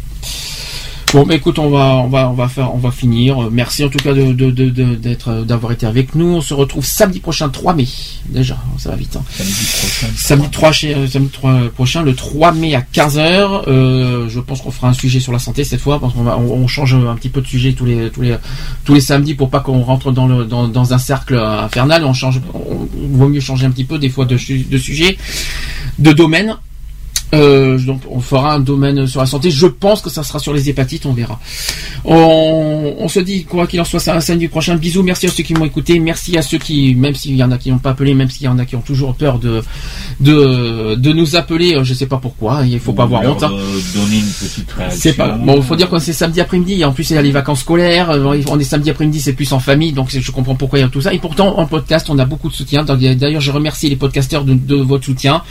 Bon, 1.13 1.27
bah 1.27 1.35
écoute, 1.35 1.59
on 1.59 1.71
va, 1.71 1.97
on 1.97 2.07
va, 2.09 2.31
on 2.31 2.35
va 2.35 2.47
faire, 2.47 2.73
on 2.73 2.79
va 2.79 2.93
finir. 2.93 3.43
Euh, 3.43 3.51
Merci 3.51 3.83
en 3.85 3.89
tout 3.89 3.99
cas 3.99 4.15
de, 4.15 4.33
de, 4.33 4.53
de- 4.53 4.71
de- 4.71 4.95
d'être, 4.95 5.29
euh, 5.29 5.43
d'avoir 5.43 5.73
été 5.73 5.85
avec 5.85 6.15
nous. 6.15 6.27
On 6.37 6.41
se 6.41 6.55
retrouve 6.55 6.85
samedi 6.85 7.19
prochain, 7.19 7.49
3 7.49 7.75
mai. 7.75 7.89
Déjà, 8.27 8.57
ça 8.79 8.91
va 8.91 8.97
vite. 8.97 9.17
hein. 9.17 9.25
Samedi 9.29 9.53
prochain. 9.81 10.07
Samedi 10.17 10.49
3, 10.53 10.71
chez- 10.71 10.95
euh, 10.95 11.09
samedi 11.09 11.31
3 11.31 11.63
prochain, 11.75 12.03
le 12.05 12.15
3 12.15 12.53
mai 12.53 12.77
à 12.77 12.83
15h. 12.83 13.65
Euh, 13.67 14.29
je 14.29 14.39
pense 14.39 14.61
qu'on 14.61 14.71
fera 14.71 14.89
un 14.91 14.93
sujet 14.93 15.19
sur 15.19 15.33
la 15.33 15.41
santé 15.41 15.65
cette 15.65 15.81
fois, 15.81 15.99
parce 15.99 16.15
qu'on 16.15 16.23
va, 16.23 16.39
on, 16.39 16.43
on 16.53 16.69
change 16.69 16.95
un 16.95 17.17
petit 17.17 17.29
peu 17.29 17.41
de 17.41 17.47
sujet 17.49 17.73
tous 17.73 17.87
les, 17.87 18.11
tous 18.11 18.23
les, 18.23 18.37
tous 18.85 18.95
les 18.95 19.01
samedis 19.01 19.35
pour 19.35 19.51
pas 19.51 19.59
qu'on 19.59 19.81
rentre 19.83 20.13
dans 20.13 20.29
le, 20.29 20.45
dans, 20.45 20.69
dans 20.69 20.95
un 20.95 20.99
cercle 20.99 21.37
infernal. 21.37 22.05
On 22.05 22.15
change, 22.15 22.41
on, 22.55 22.87
vaut 23.17 23.29
mieux 23.29 23.41
changer 23.41 23.67
un 23.67 23.73
petit 23.73 23.85
peu 23.85 23.99
des 23.99 24.11
fois 24.11 24.27
de, 24.27 24.37
su- 24.37 24.61
de 24.71 24.79
sujet, 24.79 25.17
de 25.99 26.13
domaine. 26.13 26.55
Euh, 27.33 27.78
donc 27.78 28.00
on 28.10 28.20
fera 28.20 28.55
un 28.55 28.60
domaine 28.60 29.07
sur 29.07 29.20
la 29.20 29.26
santé. 29.26 29.50
Je 29.50 29.67
pense 29.67 30.00
que 30.02 30.10
ça 30.10 30.23
sera 30.25 30.39
sur 30.41 30.52
les 30.52 30.68
hépatites, 30.68 31.07
on 31.07 31.12
verra. 31.12 31.39
On, 32.05 32.94
on 32.99 33.09
se 33.09 33.20
dit 33.20 33.44
quoi 33.44 33.67
qu'il 33.67 33.81
en 33.81 33.84
soit, 33.84 34.00
ça 34.00 34.17
un 34.17 34.20
samedi 34.20 34.49
prochain. 34.49 34.75
Bisous, 34.76 35.02
merci 35.02 35.26
à 35.26 35.31
ceux 35.31 35.42
qui 35.44 35.55
m'ont 35.55 35.65
écouté, 35.65 35.99
merci 36.00 36.36
à 36.36 36.42
ceux 36.42 36.59
qui, 36.59 36.94
même 36.94 37.15
s'il 37.15 37.36
y 37.36 37.44
en 37.44 37.52
a 37.52 37.59
qui 37.59 37.70
n'ont 37.70 37.78
pas 37.78 37.91
appelé, 37.91 38.15
même 38.15 38.31
s'il 38.31 38.44
y 38.44 38.49
en 38.49 38.59
a 38.59 38.65
qui 38.65 38.75
ont 38.76 38.81
toujours 38.81 39.15
peur 39.15 39.39
de 39.39 39.62
de, 40.18 40.97
de 40.97 41.12
nous 41.12 41.36
appeler, 41.36 41.75
euh, 41.76 41.84
je 41.84 41.94
sais 41.94 42.07
pas 42.07 42.17
pourquoi. 42.18 42.62
Il 42.67 42.81
faut 42.81 42.92
pas 42.92 43.05
avoir 43.05 43.23
honte. 43.23 43.42
hein. 43.42 43.50
euh, 43.52 43.78
donner 43.94 44.17
une 44.18 44.26
petite 44.33 44.70
réaction. 44.73 44.99
C'est 45.00 45.12
pas 45.15 45.28
bon. 45.28 45.57
Il 45.57 45.62
faut 45.62 45.76
dire 45.76 45.89
que 45.89 45.99
c'est 46.00 46.12
samedi 46.12 46.41
après-midi. 46.41 46.84
En 46.84 46.92
plus, 46.92 47.10
il 47.10 47.15
y 47.15 47.17
a 47.18 47.23
les 47.23 47.31
vacances 47.31 47.60
scolaires. 47.60 48.10
euh, 48.10 48.42
On 48.49 48.59
est 48.59 48.65
samedi 48.65 48.91
après-midi, 48.91 49.20
c'est 49.20 49.34
plus 49.34 49.52
en 49.52 49.60
famille, 49.60 49.92
donc 49.92 50.10
je 50.10 50.31
comprends 50.33 50.57
pourquoi 50.57 50.78
il 50.78 50.83
y 50.83 50.84
a 50.84 50.89
tout 50.89 51.00
ça. 51.00 51.15
Et 51.15 51.18
pourtant, 51.18 51.59
en 51.59 51.67
podcast, 51.67 52.09
on 52.10 52.18
a 52.18 52.25
beaucoup 52.25 52.49
de 52.49 52.55
soutien. 52.55 52.83
D'ailleurs, 52.84 53.41
je 53.41 53.52
remercie 53.52 53.89
les 53.89 53.97
podcasteurs 53.97 54.44
de, 54.44 54.55
de 54.55 54.75
votre 54.76 55.05
soutien. 55.05 55.42